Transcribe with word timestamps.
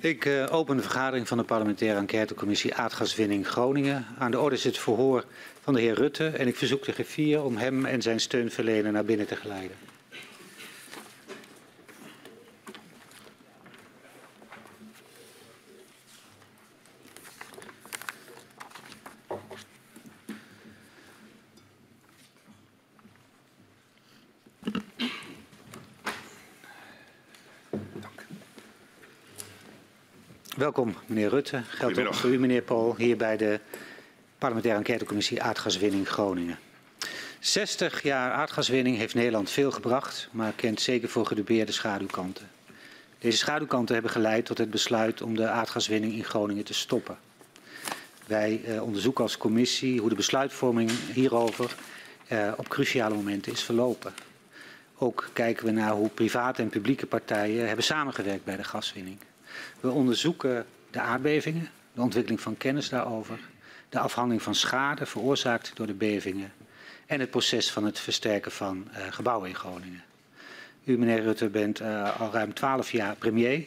Ik 0.00 0.24
uh, 0.24 0.46
open 0.50 0.76
de 0.76 0.82
vergadering 0.82 1.28
van 1.28 1.38
de 1.38 1.44
parlementaire 1.44 1.98
enquêtecommissie 1.98 2.74
aardgaswinning 2.74 3.46
Groningen. 3.46 4.06
Aan 4.18 4.30
de 4.30 4.40
orde 4.40 4.56
is 4.56 4.64
het 4.64 4.78
verhoor 4.78 5.24
van 5.60 5.74
de 5.74 5.80
heer 5.80 5.94
Rutte 5.94 6.28
en 6.28 6.46
ik 6.46 6.56
verzoek 6.56 6.84
de 6.84 6.92
griffier 6.92 7.42
om 7.42 7.56
hem 7.56 7.84
en 7.84 8.02
zijn 8.02 8.20
steunverlener 8.20 8.92
naar 8.92 9.04
binnen 9.04 9.26
te 9.26 9.36
geleiden. 9.36 9.76
Welkom, 30.56 30.94
meneer 31.06 31.28
Rutte. 31.28 31.62
Geldt 31.68 31.98
ook 31.98 32.14
voor 32.14 32.30
u, 32.30 32.38
meneer 32.38 32.62
Paul, 32.62 32.94
hier 32.96 33.16
bij 33.16 33.36
de 33.36 33.60
parlementaire 34.38 34.80
enquêtecommissie 34.80 35.42
aardgaswinning 35.42 36.08
Groningen. 36.08 36.58
60 37.40 38.02
jaar 38.02 38.32
aardgaswinning 38.32 38.96
heeft 38.96 39.14
Nederland 39.14 39.50
veel 39.50 39.70
gebracht, 39.70 40.28
maar 40.30 40.52
kent 40.52 40.80
zeker 40.80 41.08
voor 41.08 41.26
gedupeerde 41.26 41.72
schaduwkanten. 41.72 42.50
Deze 43.18 43.36
schaduwkanten 43.36 43.94
hebben 43.94 44.12
geleid 44.12 44.46
tot 44.46 44.58
het 44.58 44.70
besluit 44.70 45.22
om 45.22 45.36
de 45.36 45.48
aardgaswinning 45.48 46.12
in 46.12 46.24
Groningen 46.24 46.64
te 46.64 46.74
stoppen. 46.74 47.18
Wij 48.26 48.60
eh, 48.64 48.82
onderzoeken 48.82 49.22
als 49.22 49.36
commissie 49.36 50.00
hoe 50.00 50.08
de 50.08 50.14
besluitvorming 50.14 50.90
hierover 51.12 51.74
eh, 52.28 52.52
op 52.56 52.68
cruciale 52.68 53.14
momenten 53.14 53.52
is 53.52 53.62
verlopen. 53.62 54.14
Ook 54.98 55.28
kijken 55.32 55.64
we 55.64 55.70
naar 55.70 55.92
hoe 55.92 56.08
private 56.08 56.62
en 56.62 56.68
publieke 56.68 57.06
partijen 57.06 57.66
hebben 57.66 57.84
samengewerkt 57.84 58.44
bij 58.44 58.56
de 58.56 58.64
gaswinning. 58.64 59.18
We 59.80 59.90
onderzoeken 59.90 60.66
de 60.90 61.00
aardbevingen, 61.00 61.68
de 61.92 62.00
ontwikkeling 62.00 62.40
van 62.40 62.56
kennis 62.56 62.88
daarover, 62.88 63.38
de 63.88 63.98
afhandeling 63.98 64.42
van 64.42 64.54
schade 64.54 65.06
veroorzaakt 65.06 65.72
door 65.74 65.86
de 65.86 65.94
bevingen 65.94 66.52
en 67.06 67.20
het 67.20 67.30
proces 67.30 67.70
van 67.70 67.84
het 67.84 67.98
versterken 67.98 68.52
van 68.52 68.88
uh, 68.90 68.98
gebouwen 69.10 69.48
in 69.48 69.54
Groningen. 69.54 70.02
U, 70.84 70.98
meneer 70.98 71.22
Rutte, 71.22 71.48
bent 71.48 71.80
uh, 71.80 72.20
al 72.20 72.32
ruim 72.32 72.54
twaalf 72.54 72.92
jaar 72.92 73.16
premier. 73.16 73.64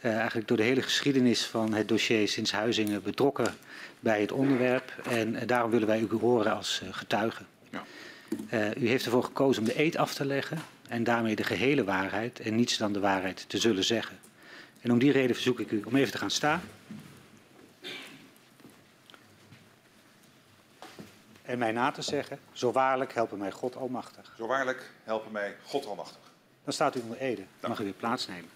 Uh, 0.00 0.16
eigenlijk 0.16 0.48
door 0.48 0.56
de 0.56 0.62
hele 0.62 0.82
geschiedenis 0.82 1.44
van 1.44 1.74
het 1.74 1.88
dossier 1.88 2.28
sinds 2.28 2.52
Huizingen 2.52 3.02
betrokken 3.02 3.54
bij 4.00 4.20
het 4.20 4.32
onderwerp. 4.32 4.92
En 5.10 5.46
daarom 5.46 5.70
willen 5.70 5.86
wij 5.86 6.00
u 6.00 6.08
horen 6.20 6.56
als 6.56 6.82
getuige. 6.90 7.42
Ja. 7.70 7.84
u 8.76 8.88
heeft 8.88 9.04
ervoor 9.04 9.24
gekozen 9.24 9.62
om 9.62 9.68
de 9.68 9.80
eed 9.80 9.96
af 9.96 10.14
te 10.14 10.24
leggen 10.24 10.58
en 10.88 11.04
daarmee 11.04 11.36
de 11.36 11.44
gehele 11.44 11.84
waarheid 11.84 12.40
en 12.40 12.56
niets 12.56 12.76
dan 12.76 12.92
de 12.92 13.00
waarheid 13.00 13.44
te 13.48 13.58
zullen 13.58 13.84
zeggen. 13.84 14.18
En 14.82 14.92
om 14.92 14.98
die 14.98 15.12
reden 15.12 15.34
verzoek 15.34 15.60
ik 15.60 15.70
u 15.70 15.82
om 15.84 15.96
even 15.96 16.12
te 16.12 16.18
gaan 16.18 16.30
staan. 16.30 16.60
En 21.42 21.58
mij 21.58 21.72
na 21.72 21.90
te 21.90 22.02
zeggen, 22.02 22.38
zo 22.52 22.72
waarlijk 22.72 23.14
helpen 23.14 23.38
mij 23.38 23.50
God 23.50 23.76
Almachtig. 23.76 24.34
Zo 24.36 24.46
waarlijk 24.46 24.90
helpen 25.04 25.32
mij 25.32 25.56
God 25.64 25.86
Almachtig. 25.86 26.20
Dan 26.64 26.72
staat 26.72 26.96
u 26.96 27.00
onder 27.00 27.18
Ede. 27.18 27.42
Dan 27.60 27.70
mag 27.70 27.80
u 27.80 27.84
weer 27.84 27.92
plaatsnemen. 27.92 28.48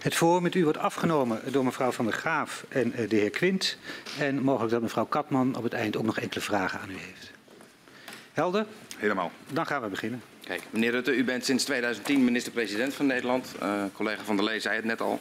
Het 0.00 0.14
voor 0.14 0.42
met 0.42 0.54
u 0.54 0.62
wordt 0.62 0.78
afgenomen 0.78 1.52
door 1.52 1.64
mevrouw 1.64 1.90
Van 1.90 2.04
der 2.04 2.14
Graaf 2.14 2.64
en 2.68 2.92
eh, 2.92 3.08
de 3.08 3.16
heer 3.16 3.30
Quint. 3.30 3.78
En 4.18 4.42
mogelijk 4.42 4.72
dat 4.72 4.82
mevrouw 4.82 5.06
Katman 5.06 5.56
op 5.56 5.62
het 5.62 5.72
eind 5.72 5.96
ook 5.96 6.04
nog 6.04 6.18
enkele 6.18 6.40
vragen 6.40 6.80
aan 6.80 6.90
u 6.90 6.96
heeft. 6.96 7.30
Helder? 8.32 8.66
Helemaal. 8.96 9.30
Dan 9.48 9.66
gaan 9.66 9.82
we 9.82 9.88
beginnen. 9.88 10.22
Kijk, 10.50 10.62
meneer 10.70 10.90
Rutte, 10.90 11.14
u 11.14 11.24
bent 11.24 11.44
sinds 11.44 11.64
2010 11.64 12.24
minister-president 12.24 12.94
van 12.94 13.06
Nederland. 13.06 13.54
Uh, 13.62 13.84
collega 13.92 14.22
Van 14.24 14.36
der 14.36 14.44
Lee 14.44 14.60
zei 14.60 14.76
het 14.76 14.84
net 14.84 15.00
al. 15.00 15.20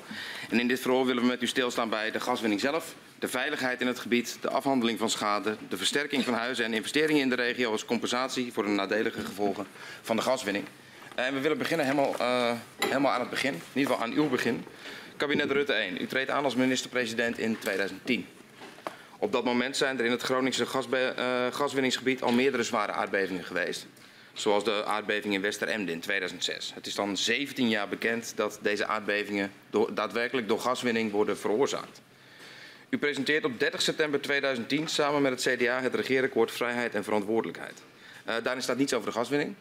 En 0.50 0.60
in 0.60 0.68
dit 0.68 0.80
verhoor 0.80 1.06
willen 1.06 1.22
we 1.22 1.28
met 1.28 1.42
u 1.42 1.48
stilstaan 1.48 1.90
bij 1.90 2.12
de 2.12 2.20
gaswinning 2.20 2.62
zelf, 2.62 2.96
de 3.20 3.28
veiligheid 3.28 3.82
in 3.82 3.88
het 3.88 4.00
gebied, 4.00 4.38
de 4.42 4.50
afhandeling 4.50 5.00
van 5.00 5.10
schade, 5.10 5.56
de 5.70 5.78
versterking 5.78 6.24
van 6.24 6.34
huizen 6.34 6.66
en 6.66 6.74
investeringen 6.74 7.22
in 7.22 7.30
de 7.30 7.36
regio 7.36 7.72
als 7.72 7.86
compensatie 7.86 8.54
voor 8.54 8.64
de 8.64 8.70
nadelige 8.70 9.22
gevolgen 9.22 9.68
van 10.02 10.16
de 10.16 10.22
gaswinning. 10.22 10.66
Uh, 11.20 11.26
en 11.26 11.34
we 11.34 11.40
willen 11.40 11.58
beginnen 11.58 11.86
helemaal, 11.86 12.16
uh, 12.20 12.52
helemaal 12.86 13.12
aan 13.12 13.20
het 13.20 13.30
begin, 13.30 13.54
in 13.54 13.62
ieder 13.74 13.92
geval 13.92 14.08
aan 14.08 14.14
uw 14.14 14.30
begin. 14.30 14.66
Kabinet 15.18 15.52
Rutte 15.52 15.74
1. 15.74 16.02
U 16.02 16.08
treedt 16.08 16.30
aan 16.30 16.44
als 16.44 16.56
minister-president 16.56 17.38
in 17.38 17.58
2010. 17.60 18.26
Op 19.18 19.32
dat 19.32 19.44
moment 19.44 19.78
zijn 19.78 20.00
er 20.00 20.06
in 20.06 20.12
het 20.12 20.22
Groningse 20.22 20.66
gaswinningsgebied 21.52 22.22
al 22.22 22.32
meerdere 22.32 22.64
zware 22.64 22.92
aardbevingen 22.92 23.44
geweest 23.44 23.88
zoals 24.34 24.64
de 24.64 24.86
aardbeving 24.86 25.34
in 25.34 25.42
Westeremden 25.42 25.94
in 25.94 26.00
2006. 26.00 26.72
Het 26.74 26.88
is 26.88 26.96
dan 26.96 27.18
17 27.18 27.70
jaar 27.70 27.88
bekend 27.88 28.34
dat 28.36 28.60
deze 28.62 28.86
aardbevingen 28.86 29.52
daadwerkelijk 29.94 30.48
door 30.48 30.60
gaswinning 30.60 31.12
worden 31.12 31.38
veroorzaakt. 31.38 32.02
U 32.90 32.98
presenteert 32.98 33.46
op 33.46 33.60
30 33.60 33.82
september 33.82 34.22
2010 34.22 34.88
samen 34.88 35.22
met 35.22 35.44
het 35.44 35.56
CDA 35.56 35.82
het 35.82 35.96
regeerakkoord 35.96 36.52
Vrijheid 36.52 36.96
en 36.96 37.04
Verantwoordelijkheid. 37.04 37.82
Uh, 38.28 38.36
daarin 38.44 38.64
staat 38.64 38.78
niets 38.78 38.94
over 38.94 39.08
de 39.08 39.18
gaswinning. 39.18 39.56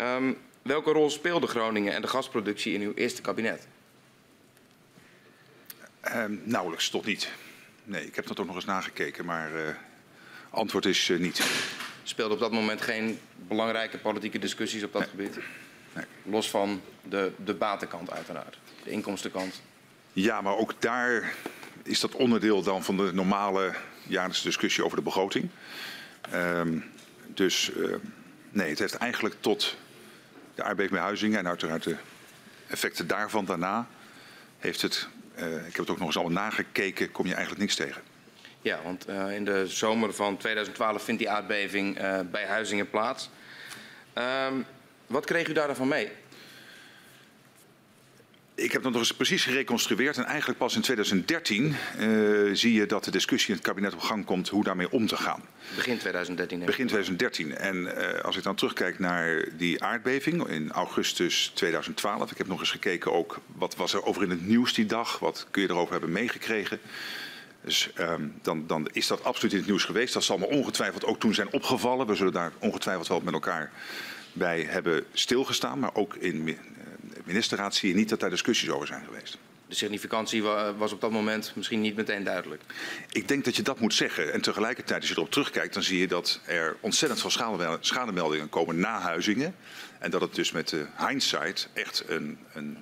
Um, 0.00 0.38
welke 0.62 0.92
rol 0.92 1.10
speelde 1.10 1.46
Groningen 1.46 1.94
en 1.94 2.02
de 2.02 2.08
gasproductie 2.08 2.74
in 2.74 2.80
uw 2.80 2.92
eerste 2.94 3.22
kabinet? 3.22 3.66
Um, 6.14 6.40
nauwelijks 6.44 6.90
tot 6.90 7.04
niet. 7.04 7.28
Nee, 7.84 8.06
ik 8.06 8.14
heb 8.14 8.26
dat 8.26 8.40
ook 8.40 8.46
nog 8.46 8.54
eens 8.54 8.64
nagekeken, 8.64 9.24
maar 9.24 9.52
uh, 9.52 9.68
antwoord 10.50 10.84
is 10.84 11.08
uh, 11.08 11.18
niet 11.18 11.40
speelde 12.08 12.34
op 12.34 12.40
dat 12.40 12.52
moment 12.52 12.80
geen 12.80 13.18
belangrijke 13.48 13.98
politieke 13.98 14.38
discussies 14.38 14.82
op 14.82 14.92
dat 14.92 15.00
nee. 15.00 15.10
gebied? 15.10 15.44
Nee. 15.94 16.04
Los 16.22 16.50
van 16.50 16.82
de, 17.02 17.32
de 17.44 17.54
batenkant 17.54 18.10
uiteraard, 18.10 18.58
de 18.84 18.90
inkomstenkant. 18.90 19.62
Ja, 20.12 20.40
maar 20.40 20.56
ook 20.56 20.80
daar 20.80 21.34
is 21.82 22.00
dat 22.00 22.14
onderdeel 22.14 22.62
dan 22.62 22.84
van 22.84 22.96
de 22.96 23.12
normale 23.12 23.74
jaarlijkse 24.06 24.44
discussie 24.44 24.84
over 24.84 24.96
de 24.96 25.02
begroting. 25.02 25.48
Um, 26.34 26.84
dus 27.26 27.70
uh, 27.76 27.94
nee, 28.50 28.70
het 28.70 28.78
heeft 28.78 28.94
eigenlijk 28.94 29.34
tot 29.40 29.76
de 30.54 30.88
Huizingen 30.90 31.38
en 31.38 31.48
uiteraard 31.48 31.82
de 31.82 31.96
effecten 32.66 33.06
daarvan 33.06 33.44
daarna 33.44 33.88
heeft 34.58 34.82
het, 34.82 35.08
uh, 35.38 35.54
ik 35.54 35.62
heb 35.62 35.76
het 35.76 35.90
ook 35.90 35.98
nog 35.98 36.06
eens 36.06 36.16
allemaal 36.16 36.42
nagekeken, 36.42 37.10
kom 37.10 37.26
je 37.26 37.32
eigenlijk 37.32 37.60
niks 37.60 37.74
tegen. 37.74 38.02
Ja, 38.62 38.80
want 38.84 39.08
uh, 39.08 39.34
in 39.34 39.44
de 39.44 39.66
zomer 39.66 40.14
van 40.14 40.36
2012 40.36 41.04
vindt 41.04 41.20
die 41.20 41.30
aardbeving 41.30 42.00
uh, 42.00 42.20
bij 42.30 42.46
Huizingen 42.46 42.90
plaats. 42.90 43.30
Um, 44.48 44.64
wat 45.06 45.24
kreeg 45.24 45.48
u 45.48 45.52
daarvan 45.52 45.88
mee? 45.88 46.10
Ik 48.54 48.72
heb 48.72 48.82
dat 48.82 48.92
nog 48.92 49.00
eens 49.00 49.14
precies 49.14 49.44
gereconstrueerd 49.44 50.16
en 50.16 50.24
eigenlijk 50.24 50.58
pas 50.58 50.76
in 50.76 50.80
2013 50.80 51.76
uh, 51.98 52.54
zie 52.54 52.72
je 52.72 52.86
dat 52.86 53.04
de 53.04 53.10
discussie 53.10 53.50
in 53.50 53.54
het 53.54 53.64
kabinet 53.64 53.92
op 53.92 54.00
gang 54.00 54.24
komt 54.24 54.48
hoe 54.48 54.64
daarmee 54.64 54.90
om 54.90 55.06
te 55.06 55.16
gaan. 55.16 55.42
Begin 55.76 55.98
2013. 55.98 56.58
Begin 56.64 56.86
2013. 56.86 57.56
En 57.56 57.76
uh, 57.76 58.20
als 58.20 58.36
ik 58.36 58.42
dan 58.42 58.54
terugkijk 58.54 58.98
naar 58.98 59.44
die 59.56 59.82
aardbeving 59.82 60.48
in 60.48 60.70
augustus 60.70 61.52
2012, 61.54 62.30
ik 62.30 62.38
heb 62.38 62.46
nog 62.46 62.60
eens 62.60 62.70
gekeken 62.70 63.12
ook 63.12 63.38
wat 63.46 63.76
was 63.76 63.94
er 63.94 64.04
over 64.04 64.22
in 64.22 64.30
het 64.30 64.46
nieuws 64.46 64.74
die 64.74 64.86
dag, 64.86 65.18
wat 65.18 65.46
kun 65.50 65.62
je 65.62 65.68
erover 65.68 65.92
hebben 65.92 66.12
meegekregen. 66.12 66.80
Dus 67.64 67.90
um, 67.98 68.38
dan, 68.42 68.66
dan, 68.66 68.88
is 68.92 69.06
dat 69.06 69.24
absoluut 69.24 69.52
in 69.52 69.58
het 69.58 69.68
nieuws 69.68 69.84
geweest. 69.84 70.14
Dat 70.14 70.24
zal 70.24 70.38
me 70.38 70.46
ongetwijfeld 70.46 71.04
ook 71.04 71.20
toen 71.20 71.34
zijn 71.34 71.52
opgevallen. 71.52 72.06
We 72.06 72.14
zullen 72.14 72.32
daar 72.32 72.52
ongetwijfeld 72.58 73.08
wel 73.08 73.20
met 73.20 73.34
elkaar 73.34 73.72
bij 74.32 74.62
hebben 74.62 75.04
stilgestaan. 75.12 75.78
Maar 75.78 75.94
ook 75.94 76.14
in 76.14 76.44
de 76.44 76.56
ministerraad 77.24 77.74
zie 77.74 77.88
je 77.88 77.94
niet 77.94 78.08
dat 78.08 78.20
daar 78.20 78.30
discussies 78.30 78.70
over 78.70 78.86
zijn 78.86 79.04
geweest. 79.04 79.38
De 79.68 79.74
significantie 79.74 80.42
was 80.78 80.92
op 80.92 81.00
dat 81.00 81.10
moment 81.10 81.52
misschien 81.54 81.80
niet 81.80 81.96
meteen 81.96 82.24
duidelijk. 82.24 82.62
Ik 83.10 83.28
denk 83.28 83.44
dat 83.44 83.56
je 83.56 83.62
dat 83.62 83.80
moet 83.80 83.94
zeggen. 83.94 84.32
En 84.32 84.40
tegelijkertijd, 84.40 85.00
als 85.00 85.08
je 85.08 85.16
erop 85.16 85.30
terugkijkt, 85.30 85.74
dan 85.74 85.82
zie 85.82 85.98
je 85.98 86.08
dat 86.08 86.40
er 86.44 86.76
ontzettend 86.80 87.20
veel 87.20 87.78
schademeldingen 87.80 88.48
komen 88.48 88.78
na 88.78 89.00
Huizingen. 89.00 89.54
En 89.98 90.10
dat 90.10 90.20
het 90.20 90.34
dus 90.34 90.52
met 90.52 90.68
de 90.68 90.86
hindsight 91.08 91.68
echt 91.72 92.04
een, 92.06 92.38
een, 92.52 92.78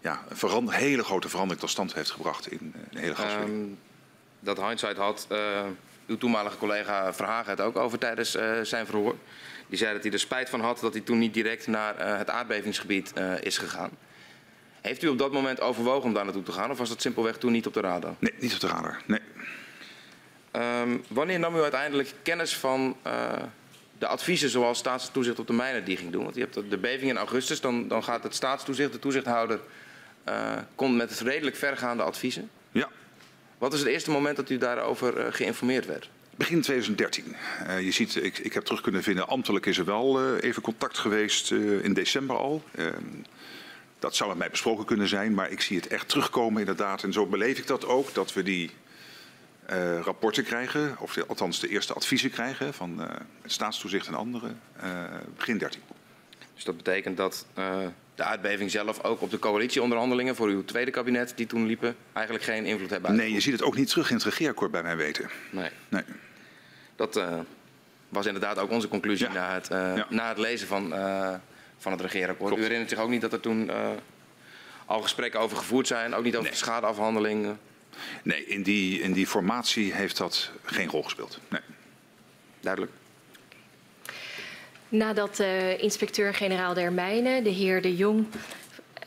ja, 0.00 0.24
een 0.28 0.36
verander, 0.36 0.74
hele 0.74 1.04
grote 1.04 1.28
verandering 1.28 1.60
tot 1.60 1.70
stand 1.70 1.94
heeft 1.94 2.10
gebracht 2.10 2.50
in 2.50 2.74
de 2.90 2.98
hele 2.98 3.14
gaswinning. 3.14 3.62
Um, 3.62 3.78
dat 4.40 4.56
hindsight 4.56 4.96
had 4.96 5.26
uh, 5.32 5.38
uw 6.06 6.18
toenmalige 6.18 6.56
collega 6.56 7.12
Verhagen 7.14 7.50
het 7.50 7.60
ook 7.60 7.76
over 7.76 7.98
tijdens 7.98 8.36
uh, 8.36 8.60
zijn 8.62 8.86
verhoor. 8.86 9.16
Die 9.68 9.78
zei 9.78 9.92
dat 9.92 10.02
hij 10.02 10.12
er 10.12 10.18
spijt 10.18 10.50
van 10.50 10.60
had 10.60 10.80
dat 10.80 10.92
hij 10.92 11.02
toen 11.02 11.18
niet 11.18 11.34
direct 11.34 11.66
naar 11.66 11.98
uh, 11.98 12.16
het 12.16 12.30
aardbevingsgebied 12.30 13.12
is 13.40 13.58
gegaan. 13.58 13.90
Heeft 14.80 15.02
u 15.02 15.08
op 15.08 15.18
dat 15.18 15.32
moment 15.32 15.60
overwogen 15.60 16.08
om 16.08 16.14
daar 16.14 16.24
naartoe 16.24 16.42
te 16.42 16.52
gaan 16.52 16.70
of 16.70 16.78
was 16.78 16.88
dat 16.88 17.00
simpelweg 17.00 17.38
toen 17.38 17.52
niet 17.52 17.66
op 17.66 17.74
de 17.74 17.80
radar? 17.80 18.14
Nee, 18.18 18.34
niet 18.38 18.54
op 18.54 18.60
de 18.60 18.66
radar. 18.66 19.02
Nee. 19.06 19.20
Um, 20.52 21.04
wanneer 21.08 21.38
nam 21.38 21.56
u 21.56 21.60
uiteindelijk 21.60 22.14
kennis 22.22 22.56
van 22.56 22.96
de 23.98 24.06
adviezen 24.06 24.50
zoals 24.50 24.78
staatstoezicht 24.78 25.38
op 25.38 25.46
de 25.46 25.52
mijnen 25.52 25.84
die 25.84 25.96
ging 25.96 26.12
doen? 26.12 26.22
Want 26.22 26.34
je 26.34 26.40
hebt 26.40 26.70
de 26.70 26.78
beving 26.78 27.10
in 27.10 27.16
augustus, 27.16 27.60
dan, 27.60 27.88
dan 27.88 28.04
gaat 28.04 28.22
het 28.22 28.34
staatstoezicht, 28.34 28.92
de 28.92 28.98
toezichthouder, 28.98 29.60
komt 30.74 30.96
met 30.96 31.20
redelijk 31.20 31.56
vergaande 31.56 32.02
adviezen. 32.02 32.50
Ja. 32.72 32.88
Wat 33.60 33.72
is 33.72 33.78
het 33.78 33.88
eerste 33.88 34.10
moment 34.10 34.36
dat 34.36 34.50
u 34.50 34.58
daarover 34.58 35.18
uh, 35.18 35.32
geïnformeerd 35.32 35.86
werd? 35.86 36.10
Begin 36.36 36.60
2013. 36.60 37.36
Uh, 37.66 37.80
je 37.80 37.90
ziet, 37.90 38.16
ik, 38.16 38.38
ik, 38.38 38.52
heb 38.52 38.64
terug 38.64 38.80
kunnen 38.80 39.02
vinden, 39.02 39.28
ambtelijk 39.28 39.66
is 39.66 39.78
er 39.78 39.84
wel 39.84 40.34
uh, 40.34 40.42
even 40.42 40.62
contact 40.62 40.98
geweest 40.98 41.50
in 41.50 41.92
december 41.92 42.36
al. 42.36 42.62
Ehm, 42.74 42.94
dat 43.98 44.16
zou 44.16 44.28
met 44.28 44.38
mij 44.38 44.50
besproken 44.50 44.84
kunnen 44.84 45.08
zijn, 45.08 45.34
maar 45.34 45.50
ik 45.50 45.60
zie 45.60 45.76
het 45.76 45.86
echt 45.86 46.08
terugkomen 46.08 46.60
inderdaad. 46.60 47.02
En 47.02 47.12
zo 47.12 47.26
beleef 47.26 47.58
ik 47.58 47.66
dat 47.66 47.86
ook, 47.86 48.14
dat 48.14 48.32
we 48.32 48.42
die 48.42 48.70
uh, 49.70 50.00
rapporten 50.00 50.44
krijgen, 50.44 50.96
of 50.98 51.12
de, 51.12 51.26
althans 51.26 51.60
de 51.60 51.68
eerste 51.68 51.92
adviezen 51.92 52.30
krijgen 52.30 52.74
van 52.74 53.00
uh, 53.00 53.06
het 53.42 53.52
staatstoezicht 53.52 54.06
en 54.06 54.14
anderen, 54.14 54.60
uh, 54.84 55.04
begin 55.36 55.58
13. 55.58 55.80
Dus 56.54 56.64
dat 56.64 56.76
betekent 56.76 57.16
dat 57.16 57.46
de 58.20 58.26
aardbeving 58.26 58.70
zelf 58.70 59.04
ook 59.04 59.20
op 59.20 59.30
de 59.30 59.38
coalitieonderhandelingen 59.38 60.36
voor 60.36 60.48
uw 60.48 60.64
tweede 60.64 60.90
kabinet 60.90 61.32
die 61.36 61.46
toen 61.46 61.66
liepen, 61.66 61.96
eigenlijk 62.12 62.44
geen 62.44 62.64
invloed 62.64 62.90
hebben 62.90 63.16
Nee, 63.16 63.32
je 63.32 63.40
ziet 63.40 63.52
het 63.52 63.62
ook 63.62 63.76
niet 63.76 63.88
terug 63.88 64.08
in 64.10 64.16
het 64.16 64.24
regeerakkoord 64.24 64.70
bij 64.70 64.82
mijn 64.82 64.96
weten. 64.96 65.30
Nee. 65.50 65.70
nee. 65.88 66.02
Dat 66.96 67.20
was 68.08 68.26
inderdaad 68.26 68.58
ook 68.58 68.70
onze 68.70 68.88
conclusie 68.88 69.26
ja. 69.26 69.32
na, 69.32 69.54
het, 69.54 69.66
ja. 69.70 70.06
na 70.10 70.28
het 70.28 70.38
lezen 70.38 70.68
van 70.68 70.94
van 71.78 71.92
het 71.92 72.00
regeerakkoord. 72.00 72.56
U 72.56 72.62
herinnert 72.62 72.90
zich 72.90 72.98
ook 72.98 73.08
niet 73.08 73.20
dat 73.20 73.32
er 73.32 73.40
toen 73.40 73.70
al 74.86 75.02
gesprekken 75.02 75.40
over 75.40 75.56
gevoerd 75.56 75.86
zijn, 75.86 76.14
ook 76.14 76.24
niet 76.24 76.36
over 76.36 76.48
nee. 76.48 76.58
schadeafhandeling? 76.58 77.56
Nee, 78.22 78.46
in 78.46 78.62
die, 78.62 79.00
in 79.00 79.12
die 79.12 79.26
formatie 79.26 79.92
heeft 79.92 80.16
dat 80.16 80.50
geen 80.62 80.88
rol 80.88 81.02
gespeeld. 81.02 81.38
Nee. 81.48 81.60
Duidelijk. 82.60 82.92
Nadat 84.90 85.40
uh, 85.40 85.82
inspecteur-generaal 85.82 86.74
der 86.74 86.92
Mijnen, 86.92 87.44
de 87.44 87.50
heer 87.50 87.82
De 87.82 87.96
Jong, 87.96 88.26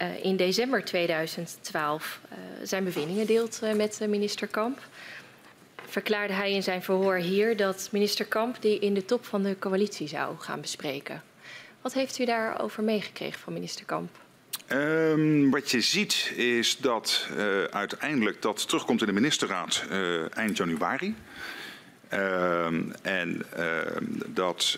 uh, 0.01 0.25
in 0.25 0.35
december 0.35 0.85
2012 0.85 2.19
uh, 2.31 2.37
zijn 2.63 2.83
bevindingen 2.83 3.25
deelt 3.25 3.61
met 3.75 3.99
minister 4.07 4.47
Kamp, 4.47 4.79
verklaarde 5.87 6.33
hij 6.33 6.51
in 6.51 6.63
zijn 6.63 6.81
verhoor 6.83 7.15
hier 7.15 7.57
dat 7.57 7.89
minister 7.91 8.25
Kamp 8.25 8.61
die 8.61 8.79
in 8.79 8.93
de 8.93 9.05
top 9.05 9.25
van 9.25 9.43
de 9.43 9.55
coalitie 9.59 10.07
zou 10.07 10.37
gaan 10.37 10.61
bespreken. 10.61 11.23
Wat 11.81 11.93
heeft 11.93 12.19
u 12.19 12.25
daarover 12.25 12.83
meegekregen 12.83 13.39
van 13.39 13.53
minister 13.53 13.85
Kamp? 13.85 14.09
Um, 14.71 15.51
wat 15.51 15.71
je 15.71 15.81
ziet 15.81 16.31
is 16.35 16.77
dat 16.77 17.27
uiteindelijk 17.69 18.41
dat 18.41 18.67
terugkomt 18.67 19.01
in 19.01 19.07
de 19.07 19.13
ministerraad 19.13 19.85
eind 20.33 20.57
januari. 20.57 21.15
Uh, 22.13 22.65
en 23.01 23.45
dat, 24.27 24.77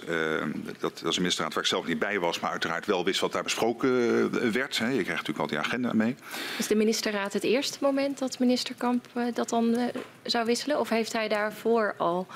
dat, 0.80 0.80
dat 0.80 1.04
is 1.04 1.16
een 1.16 1.22
ministerraad 1.22 1.54
waar 1.54 1.64
ik 1.64 1.70
zelf 1.70 1.88
niet 1.88 2.00
bij 2.00 2.20
was, 2.20 2.40
maar 2.40 2.52
uiteraard 2.52 2.86
wel 2.86 3.06
wist 3.06 3.20
wat 3.20 3.32
daar 3.32 3.44
besproken 3.44 4.52
werd. 4.52 4.78
Hè. 4.78 4.86
Je 4.86 5.04
krijgt 5.04 5.10
natuurlijk 5.10 5.40
al 5.40 5.48
die 5.48 5.60
agenda 5.60 5.94
mee. 5.94 6.16
Is 6.58 6.68
de 6.68 6.76
ministerraad 6.76 7.34
het 7.34 7.44
eerste 7.44 7.78
moment 7.82 8.20
dat 8.20 8.40
minister 8.40 8.76
Kamp 8.76 9.06
dat 9.34 9.50
dan 9.50 9.92
zou 10.24 10.46
wisselen? 10.46 10.80
Of 10.80 10.90
heeft 10.90 11.14
hij 11.14 11.28
daarvoor 11.28 11.96
al 11.98 12.28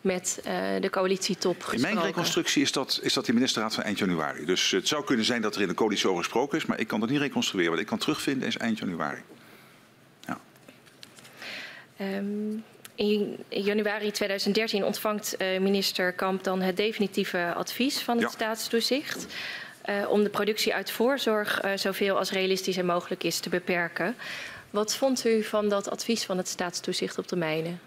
met 0.00 0.38
uh, 0.38 0.52
de 0.80 0.90
coalitietop 0.90 1.62
gesproken. 1.62 1.88
In 1.88 1.94
mijn 1.94 2.06
reconstructie 2.06 2.62
is 2.62 2.72
dat, 2.72 3.00
is 3.02 3.12
dat 3.12 3.24
die 3.24 3.34
ministerraad 3.34 3.74
van 3.74 3.84
eind 3.84 3.98
januari. 3.98 4.44
Dus 4.44 4.70
het 4.70 4.88
zou 4.88 5.04
kunnen 5.04 5.24
zijn 5.24 5.42
dat 5.42 5.54
er 5.54 5.62
in 5.62 5.68
de 5.68 5.74
coalitie 5.74 6.08
over 6.08 6.22
gesproken 6.22 6.58
is, 6.58 6.66
maar 6.66 6.80
ik 6.80 6.86
kan 6.86 7.00
dat 7.00 7.08
niet 7.08 7.18
reconstrueren. 7.20 7.70
Wat 7.70 7.80
ik 7.80 7.86
kan 7.86 7.98
terugvinden 7.98 8.48
is 8.48 8.56
eind 8.56 8.78
januari. 8.78 9.22
Ja. 10.26 10.40
Um, 12.00 12.64
in 12.94 13.44
januari 13.48 14.10
2013 14.10 14.84
ontvangt 14.84 15.34
uh, 15.38 15.60
minister 15.60 16.12
Kamp 16.12 16.44
dan 16.44 16.60
het 16.60 16.76
definitieve 16.76 17.52
advies 17.54 17.98
van 17.98 18.16
het 18.16 18.24
ja. 18.24 18.30
staatstoezicht. 18.30 19.26
Uh, 19.88 20.10
om 20.10 20.22
de 20.22 20.30
productie 20.30 20.74
uit 20.74 20.90
voorzorg 20.90 21.60
zoveel 21.74 22.18
als 22.18 22.30
realistisch 22.30 22.76
en 22.76 22.86
mogelijk 22.86 23.24
is 23.24 23.38
te 23.38 23.48
beperken. 23.48 24.16
Wat 24.70 24.96
vond 24.96 25.26
u 25.26 25.42
van 25.42 25.68
dat 25.68 25.90
advies 25.90 26.24
van 26.24 26.36
het 26.36 26.48
staatstoezicht 26.48 27.18
op 27.18 27.28
de 27.28 27.36
mijnen? 27.36 27.80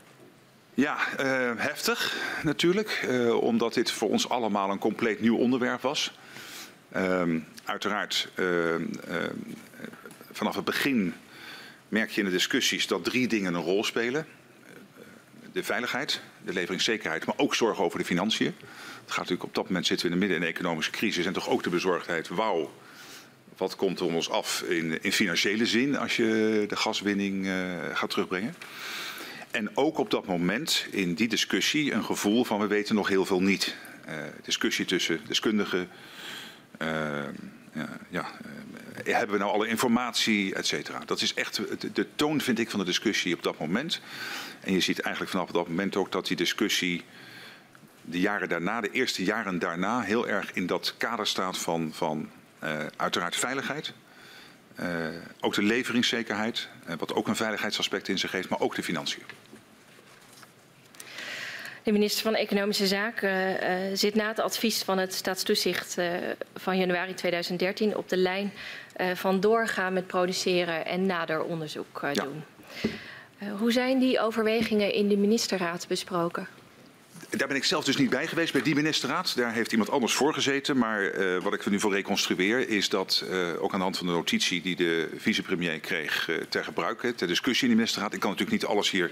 Ja, 0.78 0.98
uh, 1.20 1.52
heftig 1.56 2.16
natuurlijk, 2.44 3.06
uh, 3.10 3.36
omdat 3.42 3.74
dit 3.74 3.92
voor 3.92 4.10
ons 4.10 4.30
allemaal 4.30 4.70
een 4.70 4.80
compleet 4.80 5.20
nieuw 5.20 5.38
onderwerp 5.38 5.82
was. 5.82 6.12
Uh, 6.96 7.24
uiteraard, 7.64 8.30
vanaf 10.32 10.56
het 10.56 10.66
begin 10.66 11.14
merk 11.90 12.10
je 12.10 12.20
in 12.20 12.26
de 12.26 12.32
discussies 12.32 12.88
dat 12.88 13.04
drie 13.04 13.28
dingen 13.28 13.54
een 13.54 13.62
rol 13.62 13.84
spelen. 13.84 14.26
De 15.52 15.64
veiligheid, 15.64 16.22
de 16.46 16.54
leveringszekerheid, 16.54 17.26
maar 17.26 17.36
ook 17.38 17.56
zorg 17.56 17.82
over 17.82 18.00
de 18.00 18.06
financiën. 18.06 18.56
Het 18.56 19.12
gaat 19.12 19.18
natuurlijk 19.18 19.44
op 19.44 19.56
dat 19.56 19.66
moment 19.68 19.86
zitten 19.86 20.08
we 20.08 20.14
in 20.14 20.20
de 20.20 20.26
midden 20.26 20.44
in 20.44 20.48
een 20.48 20.56
economische 20.56 20.92
crisis 20.92 21.26
en 21.26 21.34
toch 21.34 21.50
ook 21.50 21.64
de 21.64 21.70
bezorgdheid, 21.70 22.28
wauw, 22.28 22.72
wat 23.58 23.76
komt 23.76 24.00
er 24.00 24.06
om 24.06 24.16
ons 24.16 24.30
af 24.30 24.62
in, 24.62 25.04
in 25.04 25.12
financiële 25.12 25.66
zin 25.66 25.98
als 25.98 26.16
je 26.16 26.66
de 26.68 26.76
gaswinning 26.76 27.50
gaat 27.94 28.10
terugbrengen. 28.10 28.56
En 29.52 29.78
ook 29.78 29.98
op 29.98 30.12
dat 30.12 30.26
moment 30.26 30.86
in 30.92 31.14
die 31.14 31.28
discussie 31.28 31.92
een 31.92 32.04
gevoel 32.04 32.44
van 32.44 32.60
we 32.60 32.68
weten 32.68 32.96
nog 32.96 33.08
heel 33.08 33.26
veel 33.26 33.42
niet. 33.42 33.76
Uh, 34.08 34.14
discussie 34.44 34.86
tussen 34.86 35.20
deskundigen. 35.28 35.90
Uh, 36.82 36.88
ja, 37.74 37.90
ja 38.14 38.26
hebben 39.04 39.38
we 39.38 39.44
nou 39.44 39.52
alle 39.52 39.68
informatie, 39.68 40.56
et 40.56 40.68
cetera. 40.68 41.00
Dat 41.06 41.22
is 41.22 41.34
echt 41.34 41.56
de, 41.56 41.92
de, 41.92 42.08
toon, 42.16 42.42
vind 42.42 42.60
ik, 42.60 42.70
van 42.70 42.80
de 42.80 42.86
discussie 42.86 43.34
op 43.34 43.44
dat 43.44 43.60
moment. 43.60 44.02
En 44.68 44.74
je 44.74 44.80
ziet 44.80 45.00
eigenlijk 45.00 45.32
vanaf 45.32 45.52
dat 45.52 45.68
moment 45.68 45.96
ook 45.96 46.12
dat 46.12 46.28
die 46.28 46.38
discussie 46.38 47.04
de 48.02 48.20
jaren 48.20 48.50
daarna, 48.50 48.82
de 48.82 48.92
eerste 48.92 49.24
jaren 49.24 49.60
daarna, 49.60 50.02
heel 50.02 50.28
erg 50.28 50.54
in 50.54 50.68
dat 50.68 50.94
kader 50.98 51.28
staat 51.28 51.58
van, 51.58 51.92
van 51.94 52.30
uiteraard 52.98 53.36
veiligheid. 53.36 53.94
Uh, 54.80 55.08
ook 55.40 55.54
de 55.54 55.62
leveringszekerheid, 55.62 56.68
uh, 56.90 56.96
wat 56.98 57.14
ook 57.14 57.28
een 57.28 57.36
veiligheidsaspect 57.36 58.08
in 58.08 58.18
zich 58.18 58.32
heeft, 58.32 58.50
maar 58.50 58.60
ook 58.60 58.76
de 58.76 58.84
financiën. 58.84 59.24
De 61.84 61.92
minister 61.92 62.24
van 62.24 62.36
Economische 62.36 62.88
Zaken 62.88 63.64
uh, 63.64 63.70
zit 63.94 64.16
na 64.16 64.28
het 64.28 64.40
advies 64.40 64.84
van 64.84 64.98
het 64.98 65.14
staatstoezicht 65.14 65.98
van 66.56 66.78
januari 66.78 67.14
2013 67.14 67.98
op 67.98 68.10
de 68.10 68.18
lijn 68.18 68.52
van 69.14 69.40
doorgaan 69.40 69.94
met 69.94 70.08
produceren 70.08 70.86
en 70.86 71.06
nader 71.06 71.44
onderzoek 71.44 72.02
doen. 72.14 72.44
Ja. 72.82 72.90
Hoe 73.60 73.72
zijn 73.72 74.00
die 74.00 74.20
overwegingen 74.20 74.94
in 74.94 75.08
de 75.08 75.18
ministerraad 75.18 75.88
besproken? 75.88 76.48
Daar 77.30 77.48
ben 77.48 77.58
ik 77.58 77.64
zelf 77.64 77.86
dus 77.86 77.98
niet 77.98 78.10
bij 78.10 78.28
geweest 78.28 78.54
bij 78.54 78.62
die 78.62 78.76
ministerraad. 78.76 79.36
Daar 79.36 79.54
heeft 79.54 79.72
iemand 79.72 79.90
anders 79.90 80.14
voor 80.14 80.34
gezeten. 80.34 80.78
Maar 80.78 81.20
uh, 81.20 81.42
wat 81.42 81.54
ik 81.54 81.66
er 81.66 81.72
nu 81.72 81.80
voor 81.80 81.94
reconstrueer 81.94 82.70
is 82.70 82.90
dat 82.90 83.24
uh, 83.30 83.64
ook 83.64 83.72
aan 83.72 83.78
de 83.78 83.84
hand 83.84 83.98
van 83.98 84.08
de 84.08 84.14
notitie 84.14 84.62
die 84.62 84.76
de 84.76 85.10
vicepremier 85.18 85.80
kreeg 85.80 86.30
ter 86.50 86.64
gebruik, 86.64 87.14
ter 87.16 87.28
discussie 87.28 87.64
in 87.64 87.70
de 87.70 87.80
ministerraad. 87.80 88.14
Ik 88.14 88.20
kan 88.20 88.30
natuurlijk 88.30 88.62
niet 88.62 88.70
alles 88.70 88.92
hier 88.92 89.12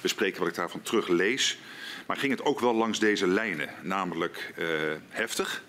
bespreken 0.00 0.40
wat 0.40 0.48
ik 0.48 0.54
daarvan 0.54 0.82
teruglees. 0.82 1.58
Maar 2.06 2.16
ging 2.16 2.32
het 2.32 2.44
ook 2.44 2.60
wel 2.60 2.74
langs 2.74 2.98
deze 2.98 3.26
lijnen, 3.26 3.68
namelijk 3.82 4.54
heftig. 5.08 5.62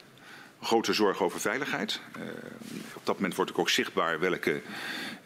Grote 0.63 0.93
zorg 0.93 1.21
over 1.21 1.39
veiligheid. 1.39 1.99
op 2.93 3.05
dat 3.05 3.15
moment 3.15 3.35
wordt 3.35 3.55
ook 3.55 3.69
zichtbaar 3.69 4.19
welke 4.19 4.61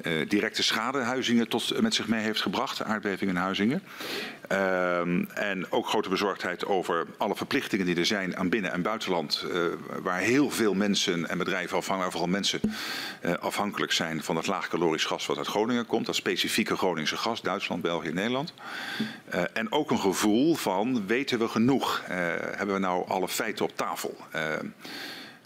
uh, 0.02 0.30
directe 0.30 0.64
schadehuizingen 0.64 1.48
tot, 1.48 1.82
met 1.82 1.94
zich 1.94 2.08
mee 2.08 2.22
heeft 2.22 2.42
gebracht, 2.42 2.78
de 2.78 2.84
aardbeving 2.84 3.30
in 3.30 3.36
Huizingen. 3.36 3.84
Uh, 4.52 5.00
en 5.38 5.66
ook 5.70 5.88
grote 5.88 6.10
bezorgdheid 6.10 6.66
over 6.66 7.08
alle 7.18 7.36
verplichtingen 7.36 7.86
die 7.86 7.96
er 7.96 8.06
zijn 8.06 8.38
aan 8.38 8.50
binnen- 8.50 8.72
en 8.72 8.82
buitenland, 8.82 9.46
waar 10.02 10.20
heel 10.20 10.50
veel 10.50 10.74
mensen 10.74 11.30
en 11.30 11.38
bedrijven 11.38 11.78
afhankelijk, 11.78 12.12
vooral 12.12 12.32
mensen 12.32 12.60
afhankelijk 13.40 13.92
zijn 13.92 14.24
van 14.24 14.36
het 14.36 14.48
laagkalorisch 14.48 15.06
gas 15.06 15.26
wat 15.26 15.38
uit 15.38 15.48
Groningen 15.48 15.86
komt, 15.86 16.06
dat 16.06 16.16
specifieke 16.16 16.76
Groningse 16.76 17.18
gas, 17.18 17.42
Duitsland, 17.42 17.82
België, 17.82 18.12
Nederland. 18.12 18.54
en 19.54 19.72
ook 19.72 19.92
een 19.92 20.00
gevoel 20.00 20.56
van, 20.56 21.08
weten 21.08 21.40
we 21.40 21.48
genoeg? 21.48 22.04
hebben 22.08 22.76
we 22.76 22.82
nou 22.82 23.08
alle 23.08 23.28
feiten 23.28 23.66
op 23.66 23.78
tafel? 23.78 24.18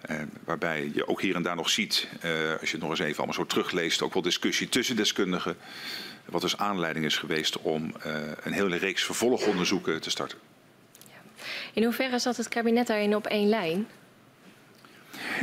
Uh, 0.09 0.17
waarbij 0.43 0.91
je 0.93 1.07
ook 1.07 1.21
hier 1.21 1.35
en 1.35 1.41
daar 1.41 1.55
nog 1.55 1.69
ziet, 1.69 2.07
uh, 2.25 2.31
als 2.59 2.69
je 2.69 2.75
het 2.75 2.81
nog 2.81 2.89
eens 2.89 2.99
even 2.99 3.17
allemaal 3.17 3.35
zo 3.35 3.45
terugleest, 3.45 4.01
ook 4.01 4.13
wel 4.13 4.21
discussie 4.21 4.69
tussen 4.69 4.95
deskundigen. 4.95 5.57
Wat 6.25 6.41
dus 6.41 6.57
aanleiding 6.57 7.05
is 7.05 7.17
geweest 7.17 7.57
om 7.57 7.95
uh, 8.05 8.13
een 8.43 8.51
hele 8.51 8.75
reeks 8.75 9.03
vervolgonderzoeken 9.03 10.01
te 10.01 10.09
starten. 10.09 10.37
Ja. 11.07 11.41
In 11.73 11.83
hoeverre 11.83 12.19
zat 12.19 12.37
het 12.37 12.47
kabinet 12.47 12.87
daarin 12.87 13.15
op 13.15 13.27
één 13.27 13.49
lijn? 13.49 13.87